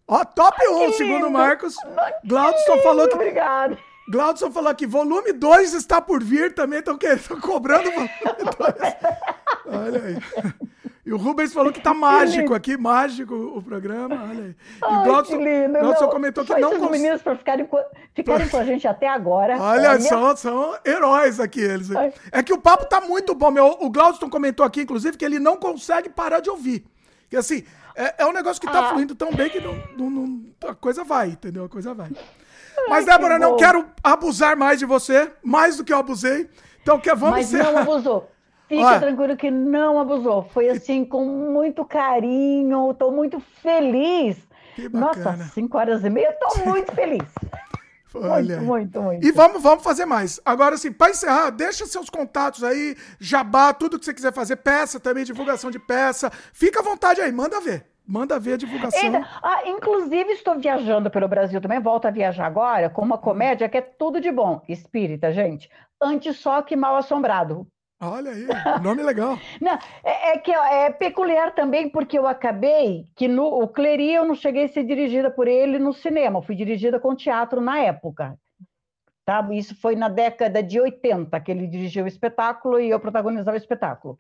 Ó, 0.07 0.25
top 0.25 0.57
Ai, 0.61 0.69
1, 0.89 0.93
segundo 0.93 1.27
o 1.27 1.31
Marcos. 1.31 1.75
Glaudson 2.25 2.79
falou 2.83 3.09
que. 3.09 3.15
Obrigado. 3.15 3.79
Glaudson 4.09 4.51
falou 4.51 4.75
que 4.75 4.87
volume 4.87 5.33
2 5.33 5.73
está 5.73 6.01
por 6.01 6.23
vir 6.23 6.55
também. 6.55 6.81
Estão 6.81 6.99
cobrando 7.41 7.91
volume 7.91 8.11
2. 9.65 9.79
Olha 9.83 10.03
aí. 10.05 10.19
E 11.07 11.13
o 11.13 11.19
Rubens 11.19 11.53
falou 11.53 11.71
que 11.71 11.83
tá 11.83 11.93
mágico 11.93 12.55
aqui, 12.55 12.79
mágico 12.79 13.35
o 13.35 13.63
programa. 13.63 14.27
Olha 14.27 14.45
aí. 14.45 14.51
E 14.51 14.57
Ai, 14.83 15.01
o 15.01 15.05
Glaudson, 15.05 15.39
Glaudson 15.39 16.09
comentou 16.09 16.45
que 16.47 16.55
não 16.55 16.71
conseguiu. 16.71 16.91
meninos 16.91 17.21
para 17.21 17.37
ficarem, 17.37 17.67
com, 17.67 17.79
ficarem 18.15 18.49
com 18.49 18.57
a 18.57 18.65
gente 18.65 18.89
até 18.89 19.07
agora. 19.07 19.61
Olha, 19.61 19.91
olha. 19.91 20.01
São, 20.01 20.37
são 20.37 20.79
heróis 20.85 21.39
aqui 21.41 21.61
eles. 21.61 21.95
Ai. 21.95 22.13
É 22.33 22.43
que 22.43 22.55
o 22.55 22.59
papo 22.59 22.87
tá 22.87 23.03
muito 23.03 23.35
bom. 23.35 23.51
Meu, 23.51 23.77
o 23.81 23.91
Glaudson 23.91 24.31
comentou 24.31 24.65
aqui, 24.65 24.81
inclusive, 24.81 25.19
que 25.19 25.25
ele 25.25 25.39
não 25.39 25.59
consegue 25.59 26.09
parar 26.09 26.41
de 26.41 26.49
ouvir. 26.49 26.87
Que 27.29 27.37
assim, 27.37 27.65
é, 27.95 28.23
é 28.23 28.27
um 28.27 28.33
negócio 28.33 28.61
que 28.61 28.67
tá 28.67 28.87
ah. 28.87 28.91
fluindo 28.91 29.15
tão 29.15 29.31
bem 29.31 29.51
que 29.51 29.61
não, 29.61 29.75
não, 29.99 30.11
não, 30.11 30.45
a 30.67 30.75
coisa 30.75 31.05
vai, 31.05 31.29
entendeu? 31.29 31.65
A 31.65 31.69
coisa 31.69 31.93
vai. 31.93 32.11
Mas, 32.89 33.05
Débora, 33.05 33.35
que 33.35 33.41
não 33.41 33.57
quero 33.57 33.87
abusar 34.03 34.57
mais 34.57 34.79
de 34.79 34.87
você, 34.87 35.31
mais 35.43 35.77
do 35.77 35.85
que 35.85 35.93
eu 35.93 35.99
abusei. 35.99 36.49
Então, 36.83 36.99
que 36.99 37.15
vamos 37.15 37.37
Mas 37.37 37.53
não 37.53 37.79
abusou. 37.79 38.31
Fica 38.69 38.83
Olha. 38.83 39.01
tranquilo 39.01 39.37
que 39.37 39.51
não 39.51 39.99
abusou. 39.99 40.45
Foi 40.45 40.69
assim, 40.69 41.05
com 41.05 41.25
muito 41.25 41.85
carinho. 41.85 42.91
Estou 42.91 43.13
muito 43.13 43.41
feliz. 43.41 44.37
Nossa, 44.93 45.37
cinco 45.53 45.79
horas 45.79 46.05
e 46.05 46.11
meia, 46.11 46.31
estou 46.31 46.67
muito 46.67 46.93
feliz. 46.93 47.23
Olha. 48.17 48.61
Muito, 48.61 48.67
muito, 48.67 49.03
muito. 49.03 49.27
E 49.27 49.33
vamos, 49.33 49.63
vamos 49.63 49.83
fazer 49.83 50.07
mais. 50.07 50.41
Agora, 50.45 50.77
assim, 50.77 50.93
para 50.93 51.11
encerrar, 51.11 51.51
deixa 51.51 51.85
seus 51.85 52.09
contatos 52.09 52.63
aí, 52.63 52.97
jabá, 53.19 53.73
tudo 53.73 53.99
que 53.99 54.05
você 54.05 54.15
quiser 54.15 54.33
fazer, 54.33 54.57
peça 54.57 55.01
também, 55.01 55.25
divulgação 55.25 55.71
de 55.71 55.81
peça. 55.81 56.31
Fica 56.53 56.81
à 56.81 56.83
vontade 56.83 57.21
aí, 57.21 57.33
manda 57.33 57.61
ver. 57.61 57.87
Manda 58.07 58.39
ver 58.39 58.53
a 58.53 58.57
divulgação. 58.57 59.03
Eita, 59.03 59.27
ah, 59.43 59.63
inclusive, 59.67 60.33
estou 60.33 60.59
viajando 60.59 61.11
pelo 61.11 61.27
Brasil 61.27 61.61
também, 61.61 61.81
volto 61.81 62.07
a 62.07 62.11
viajar 62.11 62.47
agora, 62.47 62.91
com 62.91 63.01
uma 63.01 63.17
comédia 63.17 63.69
que 63.69 63.79
é 63.79 63.81
tudo 63.81 64.21
de 64.21 64.31
bom. 64.31 64.63
Espírita, 64.69 65.33
gente. 65.33 65.71
Antes 66.01 66.37
só 66.37 66.61
que 66.61 66.77
mal 66.77 66.97
assombrado. 66.97 67.67
Olha 68.09 68.31
aí, 68.31 68.47
nome 68.83 69.03
legal. 69.03 69.39
não, 69.61 69.79
é, 70.05 70.33
é, 70.33 70.39
que 70.39 70.53
é 70.53 70.91
peculiar 70.91 71.55
também 71.55 71.89
porque 71.89 72.19
eu 72.19 72.27
acabei 72.27 73.07
que 73.17 73.27
no 73.27 73.45
o 73.45 73.69
Cleri 73.69 74.13
eu 74.13 74.25
não 74.25 74.35
cheguei 74.35 74.65
a 74.65 74.69
ser 74.69 74.85
dirigida 74.85 75.31
por 75.31 75.49
ele 75.49 75.79
no 75.79 75.93
cinema, 75.93 76.43
fui 76.43 76.55
dirigida 76.55 77.01
com 77.01 77.15
teatro 77.15 77.61
na 77.61 77.79
época. 77.79 78.39
Tá? 79.25 79.47
Isso 79.53 79.75
foi 79.81 79.97
na 79.97 80.09
década 80.09 80.63
de 80.63 80.79
80 80.79 81.41
que 81.41 81.51
ele 81.51 81.67
dirigiu 81.67 82.05
o 82.05 82.09
espetáculo 82.09 82.79
e 82.79 82.91
eu 82.91 83.01
protagonizava 83.01 83.57
o 83.57 83.61
espetáculo. 83.61 84.19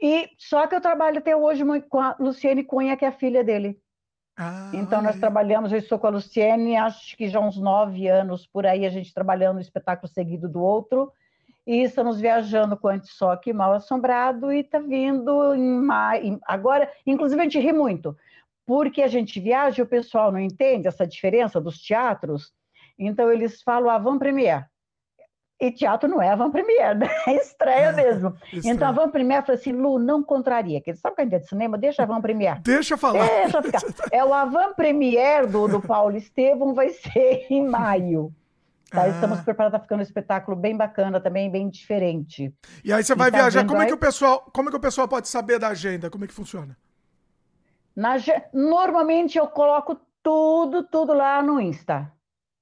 E 0.00 0.28
só 0.36 0.66
que 0.66 0.74
eu 0.74 0.80
trabalho 0.80 1.18
até 1.18 1.34
hoje 1.36 1.62
com 1.88 2.00
a 2.00 2.16
Luciene 2.18 2.64
Cunha, 2.64 2.96
que 2.96 3.04
é 3.04 3.08
a 3.08 3.12
filha 3.12 3.44
dele. 3.44 3.78
Ah, 4.36 4.70
então 4.74 5.00
nós 5.00 5.14
aí. 5.14 5.20
trabalhamos, 5.20 5.72
eu 5.72 5.78
estou 5.78 5.98
com 5.98 6.08
a 6.08 6.10
Luciene, 6.10 6.76
acho 6.76 7.16
que 7.16 7.28
já 7.28 7.40
uns 7.40 7.56
nove 7.56 8.06
anos 8.06 8.46
por 8.46 8.66
aí, 8.66 8.84
a 8.84 8.90
gente 8.90 9.14
trabalhando 9.14 9.56
um 9.56 9.60
espetáculo 9.60 10.12
seguido 10.12 10.48
do 10.48 10.60
outro 10.60 11.10
e 11.66 11.82
estamos 11.82 12.20
viajando 12.20 12.76
com 12.76 12.88
Antissoque 12.88 13.52
Mal 13.52 13.72
Assombrado 13.72 14.52
e 14.52 14.60
está 14.60 14.78
vindo 14.78 15.54
em 15.54 15.80
maio. 15.80 16.38
Agora, 16.46 16.90
inclusive, 17.04 17.40
a 17.40 17.44
gente 17.44 17.58
ri 17.58 17.72
muito, 17.72 18.16
porque 18.64 19.02
a 19.02 19.08
gente 19.08 19.40
viaja 19.40 19.80
e 19.80 19.82
o 19.82 19.88
pessoal 19.88 20.30
não 20.30 20.38
entende 20.38 20.86
essa 20.86 21.06
diferença 21.06 21.60
dos 21.60 21.78
teatros, 21.78 22.52
então 22.98 23.32
eles 23.32 23.62
falam 23.62 23.90
avant 23.90 24.18
première. 24.18 24.66
E 25.58 25.72
teatro 25.72 26.06
não 26.08 26.20
é 26.20 26.28
avant 26.28 26.50
première, 26.50 26.94
né? 26.94 27.08
é 27.26 27.34
estreia 27.36 27.90
mesmo. 27.90 28.36
Estreia. 28.52 28.74
Então, 28.74 28.88
avant 28.88 29.10
première 29.10 29.44
fala 29.44 29.58
assim, 29.58 29.72
Lu, 29.72 29.98
não 29.98 30.22
contraria. 30.22 30.80
Porque 30.80 30.94
sabe 30.94 31.16
que 31.16 31.22
a 31.22 31.24
é 31.24 31.38
de 31.38 31.48
cinema? 31.48 31.78
Deixa 31.78 32.02
avant 32.02 32.20
première. 32.20 32.60
Deixa 32.62 32.96
falar. 32.98 33.26
Deixa 33.26 33.62
ficar. 33.62 33.80
É 34.12 34.22
o 34.22 34.34
avant 34.34 34.74
première 34.74 35.46
do, 35.46 35.66
do 35.66 35.80
Paulo 35.80 36.14
Estevam 36.14 36.74
vai 36.74 36.90
ser 36.90 37.46
em 37.48 37.66
maio. 37.66 38.34
Tá? 38.90 39.02
Ah. 39.02 39.08
Estamos 39.08 39.40
preparados, 39.40 39.78
tá 39.78 39.82
ficando 39.82 40.00
um 40.00 40.02
espetáculo 40.02 40.56
bem 40.56 40.76
bacana 40.76 41.20
também, 41.20 41.50
bem 41.50 41.68
diferente. 41.68 42.54
E 42.84 42.92
aí 42.92 43.02
você 43.02 43.14
vai 43.14 43.30
tá 43.30 43.38
viajar, 43.38 43.66
como 43.66 43.82
é, 43.82 43.86
que 43.86 43.92
o 43.92 43.98
pessoal, 43.98 44.48
como 44.52 44.68
é 44.68 44.70
que 44.70 44.76
o 44.76 44.80
pessoal 44.80 45.08
pode 45.08 45.28
saber 45.28 45.58
da 45.58 45.68
agenda? 45.68 46.08
Como 46.08 46.24
é 46.24 46.28
que 46.28 46.34
funciona? 46.34 46.76
Na, 47.94 48.16
normalmente 48.52 49.38
eu 49.38 49.46
coloco 49.48 49.98
tudo, 50.22 50.84
tudo 50.84 51.12
lá 51.12 51.42
no 51.42 51.60
Insta. 51.60 52.12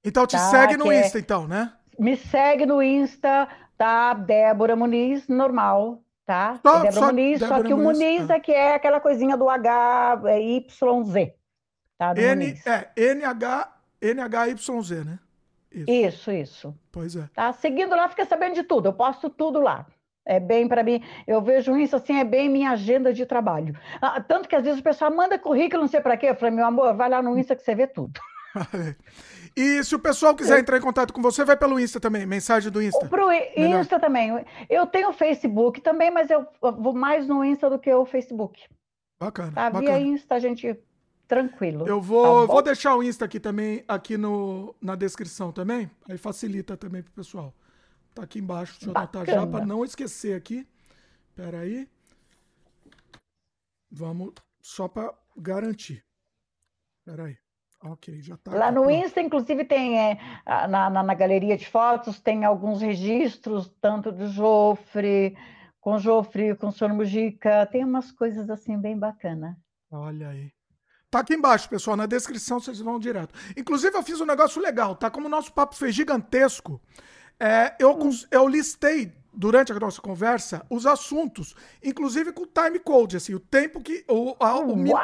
Então 0.02 0.26
te 0.26 0.36
tá? 0.36 0.50
segue 0.50 0.76
no 0.76 0.84
que 0.84 0.90
é 0.90 1.00
Insta, 1.00 1.18
é... 1.18 1.20
então, 1.20 1.46
né? 1.46 1.72
Me 1.98 2.16
segue 2.16 2.64
no 2.64 2.82
Insta, 2.82 3.48
tá? 3.76 4.14
Débora 4.14 4.74
Muniz, 4.74 5.28
normal, 5.28 6.02
tá? 6.24 6.58
Só, 6.62 6.78
é 6.78 6.82
Débora 6.82 6.92
só 6.92 7.06
Muniz, 7.06 7.40
Débora 7.40 7.56
só 7.58 7.66
que 7.66 7.74
Muniz, 7.74 7.98
o 7.98 8.02
Muniz 8.02 8.26
tá. 8.28 8.34
é 8.34 8.40
que 8.40 8.52
é 8.52 8.74
aquela 8.74 9.00
coisinha 9.00 9.36
do 9.36 9.48
H, 9.48 10.22
é 10.26 10.40
YZ. 10.40 11.32
Tá? 11.98 12.14
N, 12.16 12.60
é, 12.66 13.14
NH, 13.14 13.68
NHYZ, 14.00 15.04
né? 15.04 15.18
Isso. 15.74 15.90
isso, 15.90 16.30
isso. 16.30 16.74
Pois 16.92 17.16
é. 17.16 17.28
Tá? 17.34 17.52
Seguindo 17.52 17.94
lá, 17.94 18.08
fica 18.08 18.24
sabendo 18.24 18.54
de 18.54 18.62
tudo. 18.62 18.88
Eu 18.88 18.92
posto 18.92 19.28
tudo 19.28 19.60
lá. 19.60 19.86
É 20.26 20.40
bem 20.40 20.66
para 20.66 20.82
mim, 20.82 21.02
eu 21.26 21.42
vejo 21.42 21.76
isso 21.76 21.96
assim, 21.96 22.18
é 22.18 22.24
bem 22.24 22.48
minha 22.48 22.70
agenda 22.70 23.12
de 23.12 23.26
trabalho. 23.26 23.78
Ah, 24.00 24.22
tanto 24.22 24.48
que 24.48 24.56
às 24.56 24.64
vezes 24.64 24.80
o 24.80 24.82
pessoal 24.82 25.14
manda 25.14 25.38
currículo, 25.38 25.82
não 25.82 25.88
sei 25.88 26.00
para 26.00 26.16
quê. 26.16 26.30
Eu 26.30 26.34
falei, 26.34 26.54
meu 26.54 26.64
amor, 26.64 26.94
vai 26.94 27.10
lá 27.10 27.20
no 27.20 27.38
Insta 27.38 27.54
que 27.54 27.62
você 27.62 27.74
vê 27.74 27.86
tudo. 27.86 28.18
e 29.56 29.82
se 29.82 29.94
o 29.94 29.98
pessoal 29.98 30.34
quiser 30.34 30.60
entrar 30.60 30.78
em 30.78 30.80
contato 30.80 31.12
com 31.12 31.20
você, 31.20 31.44
vai 31.44 31.56
pelo 31.56 31.78
Insta 31.78 32.00
também, 32.00 32.26
mensagem 32.26 32.70
do 32.70 32.82
Insta. 32.82 33.06
Pro. 33.06 33.30
Insta 33.32 33.98
também. 33.98 34.44
Eu 34.68 34.86
tenho 34.86 35.12
Facebook 35.12 35.80
também, 35.80 36.10
mas 36.10 36.30
eu 36.30 36.46
vou 36.60 36.94
mais 36.94 37.26
no 37.26 37.44
Insta 37.44 37.68
do 37.68 37.78
que 37.78 37.92
o 37.92 38.06
Facebook. 38.06 38.62
Bacana. 39.20 39.52
Tá? 39.52 39.70
Bacana. 39.70 39.98
Via 39.98 40.00
Insta 40.00 40.34
a 40.34 40.38
gente 40.38 40.78
Tranquilo. 41.26 41.86
Eu 41.88 42.00
vou, 42.00 42.46
tá 42.46 42.52
vou 42.52 42.62
deixar 42.62 42.96
o 42.96 43.02
Insta 43.02 43.24
aqui 43.24 43.40
também, 43.40 43.84
aqui 43.88 44.16
no, 44.16 44.74
na 44.80 44.94
descrição 44.94 45.50
também. 45.52 45.90
Aí 46.08 46.18
facilita 46.18 46.76
também 46.76 47.02
pro 47.02 47.12
pessoal. 47.12 47.54
Tá 48.14 48.22
aqui 48.22 48.38
embaixo, 48.38 48.74
deixa 48.74 48.90
eu 48.90 48.96
anotar 48.96 49.26
já 49.26 49.46
para 49.46 49.64
não 49.64 49.84
esquecer 49.84 50.36
aqui. 50.36 50.66
Pera 51.34 51.60
aí. 51.60 51.88
Vamos 53.90 54.32
só 54.60 54.86
para 54.86 55.12
garantir. 55.36 56.04
Pera 57.04 57.24
aí. 57.24 57.36
Ok, 57.82 58.22
já 58.22 58.36
tá. 58.38 58.54
Lá 58.54 58.72
no 58.72 58.90
Insta, 58.90 59.20
inclusive, 59.20 59.64
tem 59.64 59.98
é, 59.98 60.18
na, 60.46 60.88
na, 60.88 61.02
na, 61.02 61.14
galeria 61.14 61.56
de 61.56 61.68
fotos, 61.68 62.18
tem 62.18 62.44
alguns 62.44 62.80
registros, 62.80 63.68
tanto 63.80 64.10
do 64.10 64.26
Jofre, 64.26 65.36
com 65.80 65.98
Jofre, 65.98 66.56
com 66.56 66.68
o 66.68 66.72
Sr. 66.72 66.94
Mujica, 66.94 67.66
tem 67.66 67.84
umas 67.84 68.10
coisas 68.10 68.48
assim 68.48 68.80
bem 68.80 68.98
bacana. 68.98 69.58
Olha 69.90 70.30
aí. 70.30 70.53
Tá 71.14 71.20
aqui 71.20 71.34
embaixo, 71.34 71.68
pessoal, 71.68 71.96
na 71.96 72.06
descrição 72.06 72.58
vocês 72.58 72.80
vão 72.80 72.98
direto. 72.98 73.32
Inclusive, 73.56 73.96
eu 73.96 74.02
fiz 74.02 74.20
um 74.20 74.26
negócio 74.26 74.60
legal, 74.60 74.96
tá? 74.96 75.08
Como 75.08 75.28
o 75.28 75.30
nosso 75.30 75.52
papo 75.52 75.76
foi 75.76 75.92
gigantesco, 75.92 76.80
é, 77.38 77.72
eu, 77.78 77.96
eu 78.32 78.48
listei 78.48 79.12
durante 79.32 79.70
a 79.70 79.76
nossa 79.78 80.02
conversa 80.02 80.66
os 80.68 80.86
assuntos, 80.86 81.54
inclusive 81.84 82.32
com 82.32 82.44
time 82.44 82.80
code, 82.80 83.16
assim, 83.16 83.32
o 83.32 83.38
tempo 83.38 83.80
que. 83.80 84.04
O, 84.08 84.34
a, 84.40 84.58
o, 84.58 84.74
o, 84.74 84.96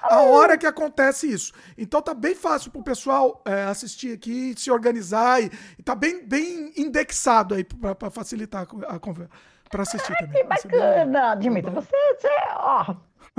a 0.00 0.20
hora 0.20 0.56
que 0.56 0.64
acontece 0.64 1.28
isso. 1.28 1.52
Então 1.76 2.00
tá 2.00 2.14
bem 2.14 2.36
fácil 2.36 2.70
pro 2.70 2.80
pessoal 2.80 3.42
é, 3.44 3.64
assistir 3.64 4.12
aqui, 4.12 4.54
se 4.56 4.70
organizar 4.70 5.42
e, 5.42 5.50
e 5.76 5.82
tá 5.82 5.96
bem, 5.96 6.24
bem 6.24 6.72
indexado 6.76 7.56
aí 7.56 7.64
para 7.64 8.10
facilitar 8.12 8.62
a 8.86 8.98
conversa. 9.00 9.32
Para 9.68 9.82
assistir 9.82 10.16
também. 10.18 10.40
Que 10.40 10.44
bacana, 10.44 11.34
Dimitri. 11.34 11.72
Você, 11.72 11.96
você, 12.16 12.28
ó, 12.54 12.94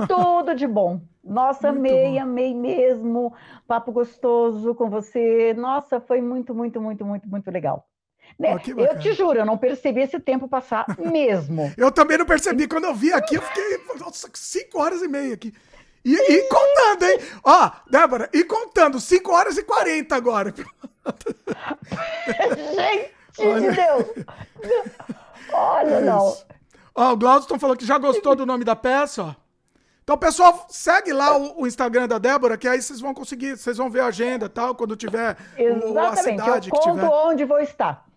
tudo 0.06 0.54
de 0.54 0.66
bom. 0.66 1.00
Nossa, 1.22 1.70
muito 1.72 1.86
amei, 1.86 2.14
bom. 2.14 2.22
amei 2.22 2.54
mesmo. 2.54 3.34
Papo 3.66 3.92
gostoso 3.92 4.74
com 4.74 4.88
você. 4.88 5.54
Nossa, 5.54 6.00
foi 6.00 6.20
muito, 6.20 6.54
muito, 6.54 6.80
muito, 6.80 7.04
muito, 7.04 7.28
muito 7.28 7.50
legal. 7.50 7.86
Né? 8.38 8.54
Oh, 8.54 8.80
eu 8.80 8.98
te 8.98 9.12
juro, 9.12 9.38
eu 9.40 9.44
não 9.44 9.58
percebi 9.58 10.00
esse 10.02 10.18
tempo 10.20 10.48
passar 10.48 10.86
mesmo. 10.98 11.72
eu 11.76 11.90
também 11.90 12.16
não 12.16 12.24
percebi. 12.24 12.66
Quando 12.66 12.84
eu 12.84 12.94
vi 12.94 13.12
aqui, 13.12 13.34
eu 13.34 13.42
fiquei 13.42 13.80
nossa, 13.98 14.28
cinco 14.34 14.78
horas 14.80 15.02
e 15.02 15.08
meia 15.08 15.34
aqui. 15.34 15.52
E, 16.04 16.14
e 16.14 16.42
contando, 16.48 17.02
hein? 17.04 17.18
Ó, 17.44 17.70
Débora, 17.90 18.30
e 18.32 18.42
contando, 18.42 18.98
5 18.98 19.30
horas 19.32 19.58
e 19.58 19.62
40 19.62 20.16
agora. 20.16 20.54
Gente 22.74 23.12
Olha. 23.38 23.70
de 23.70 23.76
Deus! 23.76 24.06
Olha, 25.52 25.90
é 25.90 26.00
não. 26.00 26.36
Ó, 26.94 27.12
o 27.12 27.16
Glaudston 27.16 27.58
falou 27.58 27.76
que 27.76 27.84
já 27.84 27.98
gostou 27.98 28.34
do 28.34 28.46
nome 28.46 28.64
da 28.64 28.74
peça, 28.74 29.22
ó. 29.24 29.34
Então, 30.02 30.16
pessoal, 30.18 30.66
segue 30.68 31.12
lá 31.12 31.36
o, 31.36 31.62
o, 31.62 31.66
Instagram 31.66 32.08
da 32.08 32.18
Débora, 32.18 32.56
que 32.56 32.66
aí 32.66 32.82
vocês 32.82 33.00
vão 33.00 33.14
conseguir, 33.14 33.56
vocês 33.56 33.76
vão 33.76 33.88
ver 33.88 34.00
a 34.00 34.06
agenda 34.06 34.46
e 34.46 34.48
tal, 34.48 34.74
quando 34.74 34.96
tiver 34.96 35.36
Exatamente, 35.56 35.86
o, 35.86 35.98
a 35.98 36.16
cidade 36.16 36.68
eu 36.70 36.74
conto 36.74 36.84
que 36.84 36.90
tiver. 36.92 37.06
onde 37.06 37.44
vou 37.44 37.60
estar. 37.60 38.09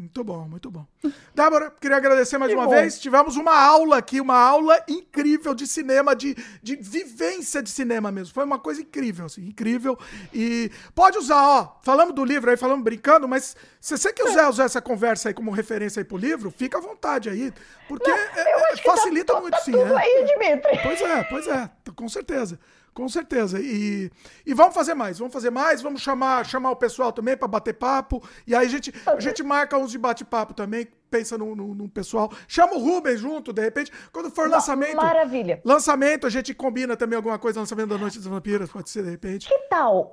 Muito 0.00 0.24
bom, 0.24 0.48
muito 0.48 0.70
bom. 0.70 0.86
Débora, 1.34 1.70
queria 1.78 1.98
agradecer 1.98 2.38
mais 2.38 2.50
que 2.50 2.56
uma 2.56 2.64
bom. 2.64 2.70
vez. 2.70 2.98
Tivemos 2.98 3.36
uma 3.36 3.54
aula 3.54 3.98
aqui, 3.98 4.18
uma 4.18 4.34
aula 4.34 4.82
incrível 4.88 5.54
de 5.54 5.66
cinema, 5.66 6.16
de, 6.16 6.34
de 6.62 6.74
vivência 6.74 7.62
de 7.62 7.68
cinema 7.68 8.10
mesmo. 8.10 8.32
Foi 8.32 8.42
uma 8.44 8.58
coisa 8.58 8.80
incrível, 8.80 9.26
assim, 9.26 9.46
incrível. 9.46 9.98
E 10.32 10.70
pode 10.94 11.18
usar, 11.18 11.46
ó, 11.46 11.78
falamos 11.82 12.14
do 12.14 12.24
livro 12.24 12.50
aí, 12.50 12.56
falamos 12.56 12.82
brincando, 12.82 13.28
mas 13.28 13.54
se 13.78 13.98
você 13.98 14.10
quiser 14.10 14.48
usar 14.48 14.64
essa 14.64 14.80
conversa 14.80 15.28
aí 15.28 15.34
como 15.34 15.50
referência 15.50 16.00
aí 16.00 16.04
pro 16.04 16.16
livro, 16.16 16.50
fica 16.50 16.78
à 16.78 16.80
vontade 16.80 17.28
aí. 17.28 17.52
Porque 17.86 18.10
Não, 18.10 18.16
é, 18.16 18.72
é 18.72 18.76
facilita 18.78 19.34
tá, 19.34 19.40
muito, 19.42 19.52
tá 19.52 19.60
sim. 19.60 19.72
Tudo 19.72 19.98
é. 19.98 20.02
aí, 20.02 20.24
Dimitri. 20.24 20.78
Pois 20.82 21.00
é, 21.02 21.24
pois 21.24 21.46
é, 21.46 21.70
com 21.94 22.08
certeza. 22.08 22.58
Com 23.00 23.08
certeza. 23.08 23.58
E, 23.58 24.10
e 24.44 24.52
vamos 24.52 24.74
fazer 24.74 24.92
mais, 24.92 25.18
vamos 25.18 25.32
fazer 25.32 25.48
mais, 25.48 25.80
vamos 25.80 26.02
chamar, 26.02 26.44
chamar 26.44 26.70
o 26.70 26.76
pessoal 26.76 27.10
também 27.10 27.34
para 27.34 27.48
bater 27.48 27.72
papo. 27.72 28.22
E 28.46 28.54
aí 28.54 28.66
a 28.66 28.68
gente, 28.68 28.92
a 29.06 29.18
gente 29.18 29.42
marca 29.42 29.78
uns 29.78 29.90
de 29.90 29.96
bate-papo 29.96 30.52
também, 30.52 30.86
pensa 31.10 31.38
no, 31.38 31.56
no, 31.56 31.74
no, 31.74 31.88
pessoal. 31.88 32.30
Chama 32.46 32.74
o 32.74 32.78
Rubens 32.78 33.18
junto, 33.18 33.54
de 33.54 33.62
repente. 33.62 33.90
Quando 34.12 34.30
for 34.30 34.50
lançamento. 34.50 34.96
Maravilha. 34.96 35.62
Lançamento, 35.64 36.26
a 36.26 36.30
gente 36.30 36.52
combina 36.52 36.94
também 36.94 37.16
alguma 37.16 37.38
coisa, 37.38 37.58
lançamento 37.58 37.88
da 37.88 37.96
Noite 37.96 38.18
dos 38.18 38.26
Vampiros, 38.26 38.70
pode 38.70 38.90
ser, 38.90 39.02
de 39.02 39.10
repente. 39.12 39.48
Que 39.48 39.58
tal? 39.70 40.12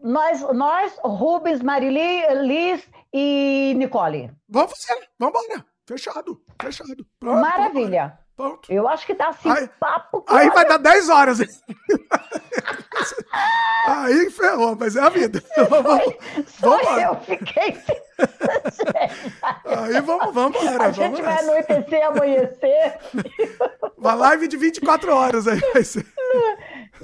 Nós, 0.00 0.40
nós 0.54 0.98
Rubens, 1.04 1.60
Marili, 1.60 2.22
Liz 2.42 2.88
e 3.12 3.74
Nicole. 3.76 4.30
Vamos 4.48 4.72
fazer, 4.72 5.10
vamos 5.18 5.44
embora. 5.44 5.62
Fechado, 5.86 6.40
fechado. 6.58 7.06
Pronto, 7.20 7.38
Maravilha. 7.42 8.08
Pronto. 8.08 8.27
Eu 8.68 8.86
acho 8.86 9.04
que 9.04 9.14
dá 9.14 9.28
assim 9.28 9.50
aí, 9.50 9.68
papo. 9.80 10.24
Aí 10.28 10.48
vai 10.50 10.64
dar 10.64 10.76
10 10.78 11.08
horas. 11.08 11.40
aí 13.84 14.30
ferrou, 14.30 14.76
mas 14.78 14.94
é 14.94 15.00
a 15.00 15.08
vida. 15.08 15.42
Só 15.54 15.64
vamos 15.64 17.02
eu 17.02 17.16
fiquei. 17.20 17.76
aí 19.64 20.00
vamos, 20.00 20.32
vamos 20.32 20.62
embora. 20.62 20.84
A 20.84 20.92
gente 20.92 21.20
vai 21.20 21.38
anoitecer, 21.40 22.06
amanhecer. 22.06 22.98
Uma 23.96 24.14
live 24.14 24.46
de 24.46 24.56
24 24.56 25.12
horas 25.12 25.48
aí 25.48 25.60
vai 25.72 25.82
ser. 25.82 26.06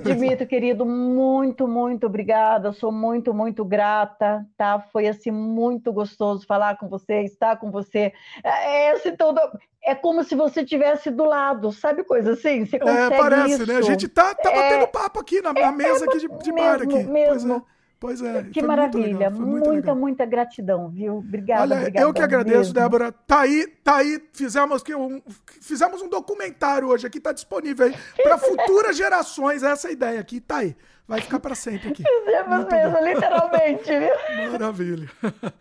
Dimitri, 0.03 0.47
querido, 0.47 0.85
muito, 0.85 1.69
muito 1.69 2.07
obrigada. 2.07 2.73
Sou 2.73 2.91
muito, 2.91 3.33
muito 3.33 3.65
grata, 3.65 4.47
tá? 4.57 4.81
Foi 4.93 5.07
assim 5.07 5.31
muito 5.31 5.93
gostoso 5.93 6.47
falar 6.47 6.77
com 6.77 6.89
você, 6.89 7.23
estar 7.23 7.57
com 7.57 7.71
você. 7.71 8.13
É, 8.43 8.91
assim, 8.93 9.17
todo 9.17 9.41
é 9.83 9.95
como 9.95 10.25
se 10.25 10.35
você 10.35 10.65
tivesse 10.65 11.11
do 11.11 11.25
lado, 11.25 11.71
sabe 11.71 12.05
coisa 12.05 12.33
assim? 12.33 12.65
Você 12.65 12.77
é, 12.77 12.79
consegue 12.79 13.15
é, 13.15 13.19
parece, 13.19 13.55
isso. 13.55 13.67
né? 13.67 13.77
A 13.77 13.83
gente 13.83 14.09
tá, 14.09 14.35
tá 14.35 14.51
batendo 14.51 14.85
é, 14.85 14.87
papo 14.87 15.21
aqui 15.21 15.43
na, 15.43 15.53
na 15.53 15.61
é, 15.61 15.71
mesa 15.71 16.05
aqui 16.07 16.21
de, 16.21 16.29
de 16.29 16.53
mesmo, 16.53 16.55
bar 16.55 16.83
aqui. 16.83 17.05
Mesmo. 17.05 17.67
Pois 18.05 18.21
é. 18.21 18.43
Que 18.53 18.61
maravilha. 18.61 19.31
muita, 19.31 19.71
legal. 19.71 19.97
muita 19.97 20.27
gratidão, 20.27 20.91
viu? 20.91 21.17
Obrigada, 21.17 21.63
Olha. 21.63 21.93
Eu 21.95 22.13
que 22.13 22.21
agradeço, 22.21 22.59
mesmo. 22.59 22.75
Débora. 22.75 23.11
Tá 23.11 23.41
aí, 23.41 23.67
tá 23.83 23.97
aí. 23.97 24.23
Fizemos, 24.35 24.83
que 24.83 24.95
um, 24.95 25.23
fizemos 25.63 26.03
um 26.03 26.09
documentário 26.11 26.89
hoje 26.89 27.07
aqui, 27.07 27.19
tá 27.19 27.33
disponível 27.33 27.87
aí 27.87 27.95
para 28.23 28.37
futuras 28.37 28.95
gerações. 28.95 29.63
Essa 29.63 29.89
é 29.89 29.91
a 29.91 29.93
ideia 29.95 30.21
aqui, 30.21 30.39
tá 30.39 30.59
aí. 30.59 30.77
Vai 31.09 31.23
ficar 31.23 31.41
para 31.41 31.55
sempre 31.55 31.89
aqui. 31.89 32.03
Fizemos 32.03 32.57
Muito 32.57 32.75
mesmo, 32.75 32.93
bom. 32.93 33.05
literalmente, 33.07 33.99
viu? 33.99 34.51
Maravilha. 34.53 35.11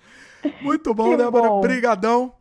Muito 0.61 0.93
bom, 0.93 1.11
que 1.11 1.17
Débora. 1.17 1.49
Obrigadão. 1.49 2.33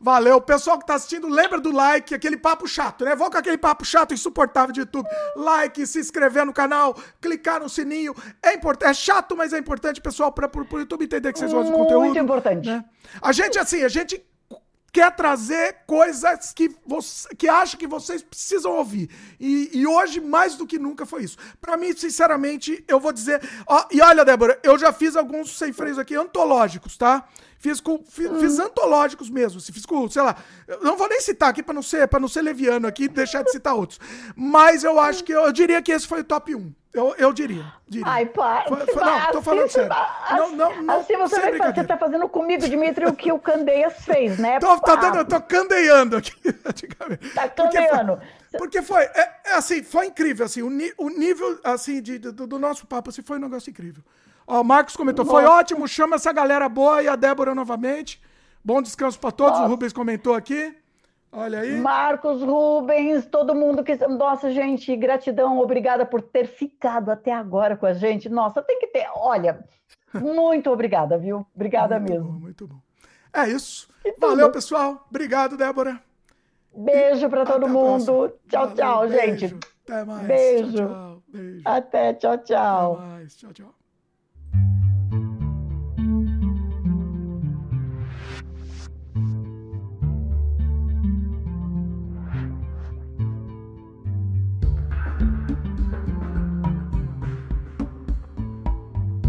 Valeu. 0.00 0.40
Pessoal 0.40 0.78
que 0.78 0.86
tá 0.86 0.94
assistindo, 0.94 1.28
lembra 1.28 1.60
do 1.60 1.72
like, 1.72 2.14
aquele 2.14 2.36
papo 2.36 2.66
chato, 2.68 3.04
né? 3.04 3.16
Vou 3.16 3.30
com 3.30 3.36
aquele 3.36 3.58
papo 3.58 3.84
chato 3.84 4.14
insuportável 4.14 4.72
de 4.72 4.80
YouTube. 4.80 5.08
Like, 5.34 5.86
se 5.86 5.98
inscrever 5.98 6.46
no 6.46 6.52
canal, 6.52 6.96
clicar 7.20 7.60
no 7.60 7.68
sininho. 7.68 8.14
É 8.42 8.54
importante, 8.54 8.90
é 8.90 8.94
chato, 8.94 9.36
mas 9.36 9.52
é 9.52 9.58
importante, 9.58 10.00
pessoal, 10.00 10.30
para 10.30 10.48
o 10.48 10.78
YouTube 10.78 11.04
entender 11.04 11.32
que 11.32 11.38
vocês 11.38 11.52
gostam 11.52 11.72
do 11.72 11.78
conteúdo. 11.78 12.04
Muito 12.04 12.18
importante. 12.18 12.68
Né? 12.68 12.84
A 13.20 13.32
gente, 13.32 13.58
assim, 13.58 13.82
a 13.82 13.88
gente 13.88 14.24
quer 14.92 15.14
trazer 15.14 15.78
coisas 15.86 16.52
que, 16.52 16.74
você, 16.86 17.28
que 17.36 17.48
acha 17.48 17.76
que 17.76 17.86
vocês 17.86 18.22
precisam 18.22 18.72
ouvir. 18.72 19.10
E, 19.38 19.70
e 19.72 19.86
hoje, 19.86 20.20
mais 20.20 20.54
do 20.54 20.66
que 20.66 20.78
nunca, 20.78 21.04
foi 21.04 21.24
isso. 21.24 21.36
Para 21.60 21.76
mim, 21.76 21.92
sinceramente, 21.92 22.84
eu 22.88 22.98
vou 22.98 23.12
dizer. 23.12 23.40
Ó, 23.66 23.84
e 23.90 24.00
olha, 24.00 24.24
Débora, 24.24 24.58
eu 24.62 24.78
já 24.78 24.92
fiz 24.92 25.16
alguns 25.16 25.56
sem 25.56 25.72
freios 25.72 25.98
aqui 25.98 26.14
antológicos, 26.14 26.96
tá? 26.96 27.28
Fiz 27.58 27.80
com 27.80 27.98
fiz, 28.08 28.30
hum. 28.30 28.38
fiz 28.38 28.58
antológicos 28.60 29.28
mesmo, 29.28 29.58
assim, 29.58 29.72
fiz 29.72 29.84
com, 29.84 30.08
sei 30.08 30.22
lá, 30.22 30.36
não 30.80 30.96
vou 30.96 31.08
nem 31.08 31.20
citar 31.20 31.50
aqui 31.50 31.60
para 31.60 31.74
não 31.74 31.82
ser 31.82 32.06
para 32.06 32.20
não 32.20 32.28
ser 32.28 32.40
leviano 32.40 32.86
aqui 32.86 33.04
e 33.04 33.08
deixar 33.08 33.42
de 33.42 33.50
citar 33.50 33.74
outros. 33.74 33.98
Mas 34.36 34.84
eu 34.84 34.98
acho 35.00 35.24
que 35.24 35.32
eu, 35.32 35.42
eu, 35.42 35.52
diria 35.52 35.82
que 35.82 35.90
esse 35.90 36.06
foi 36.06 36.20
o 36.20 36.24
top 36.24 36.54
1. 36.54 36.72
Eu, 36.94 37.14
eu 37.18 37.32
diria, 37.32 37.64
diria. 37.86 38.06
Ai, 38.06 38.26
pá. 38.26 38.64
Foi, 38.68 38.86
foi, 38.86 39.04
não, 39.04 39.32
tô 39.32 39.42
falando 39.42 39.68
sério. 39.68 39.90
não, 40.36 40.56
não, 40.56 40.82
não, 40.82 41.00
assim 41.00 41.16
você 41.16 41.40
vai 41.40 41.58
fazer, 41.58 41.74
você 41.74 41.84
tá 41.84 41.98
fazendo 41.98 42.28
comigo, 42.28 42.68
Dimitri, 42.68 43.06
o 43.06 43.12
que 43.12 43.32
o 43.32 43.40
Candeias 43.40 44.04
fez, 44.04 44.38
né? 44.38 44.60
Tô, 44.60 44.78
tá 44.78 44.94
dando, 44.94 45.18
eu 45.18 45.24
tô 45.24 45.40
candeando 45.40 46.16
aqui. 46.16 46.32
Tá 47.34 47.48
candeando. 47.48 48.20
Porque 48.52 48.52
foi, 48.52 48.58
porque 48.58 48.82
foi 48.82 49.02
é, 49.02 49.30
é, 49.46 49.54
assim, 49.54 49.82
foi 49.82 50.06
incrível, 50.06 50.46
assim, 50.46 50.62
o, 50.62 50.68
o 50.98 51.08
nível, 51.10 51.58
assim, 51.64 52.00
de, 52.00 52.18
do, 52.18 52.46
do 52.46 52.58
nosso 52.58 52.86
papo, 52.86 53.10
assim, 53.10 53.22
foi 53.22 53.36
um 53.36 53.42
negócio 53.42 53.70
incrível. 53.70 54.02
Ó, 54.50 54.62
o 54.62 54.64
Marcos 54.64 54.96
comentou, 54.96 55.26
Nossa. 55.26 55.36
foi 55.36 55.44
ótimo, 55.44 55.86
chama 55.86 56.16
essa 56.16 56.32
galera 56.32 56.66
boa 56.70 57.02
e 57.02 57.06
a 57.08 57.14
Débora 57.14 57.54
novamente. 57.54 58.18
Bom 58.64 58.80
descanso 58.80 59.20
para 59.20 59.30
todos, 59.30 59.52
Nossa. 59.58 59.66
o 59.66 59.68
Rubens 59.68 59.92
comentou 59.92 60.34
aqui. 60.34 60.74
Olha 61.30 61.60
aí. 61.60 61.78
Marcos, 61.78 62.42
Rubens, 62.42 63.26
todo 63.26 63.54
mundo 63.54 63.84
que. 63.84 63.94
Nossa, 64.08 64.50
gente, 64.50 64.96
gratidão, 64.96 65.58
obrigada 65.58 66.06
por 66.06 66.22
ter 66.22 66.46
ficado 66.46 67.10
até 67.10 67.30
agora 67.30 67.76
com 67.76 67.84
a 67.84 67.92
gente. 67.92 68.30
Nossa, 68.30 68.62
tem 68.62 68.78
que 68.80 68.86
ter. 68.86 69.06
Olha, 69.14 69.62
muito 70.14 70.70
obrigada, 70.70 71.18
viu? 71.18 71.46
Obrigada 71.54 71.98
muito 71.98 72.10
mesmo. 72.10 72.32
Bom, 72.32 72.40
muito 72.40 72.66
bom. 72.66 72.78
É 73.34 73.46
isso. 73.46 73.86
Valeu, 74.18 74.50
pessoal. 74.50 75.06
Obrigado, 75.10 75.58
Débora. 75.58 76.00
Beijo 76.74 77.28
para 77.28 77.44
todo 77.44 77.68
mundo. 77.68 78.32
Tchau, 78.48 78.68
Valeu, 78.68 78.74
tchau, 78.74 79.08
beijo. 79.08 79.20
gente. 79.48 79.56
Até 79.84 80.04
mais. 80.04 80.26
Beijo. 80.26 80.72
Tchau, 80.72 80.86
tchau. 80.88 81.22
beijo. 81.28 81.62
Até, 81.66 82.14
tchau, 82.14 82.38
tchau. 82.38 82.92
Até 82.94 83.02
mais. 83.06 83.36
Tchau, 83.36 83.52
tchau. 83.52 83.77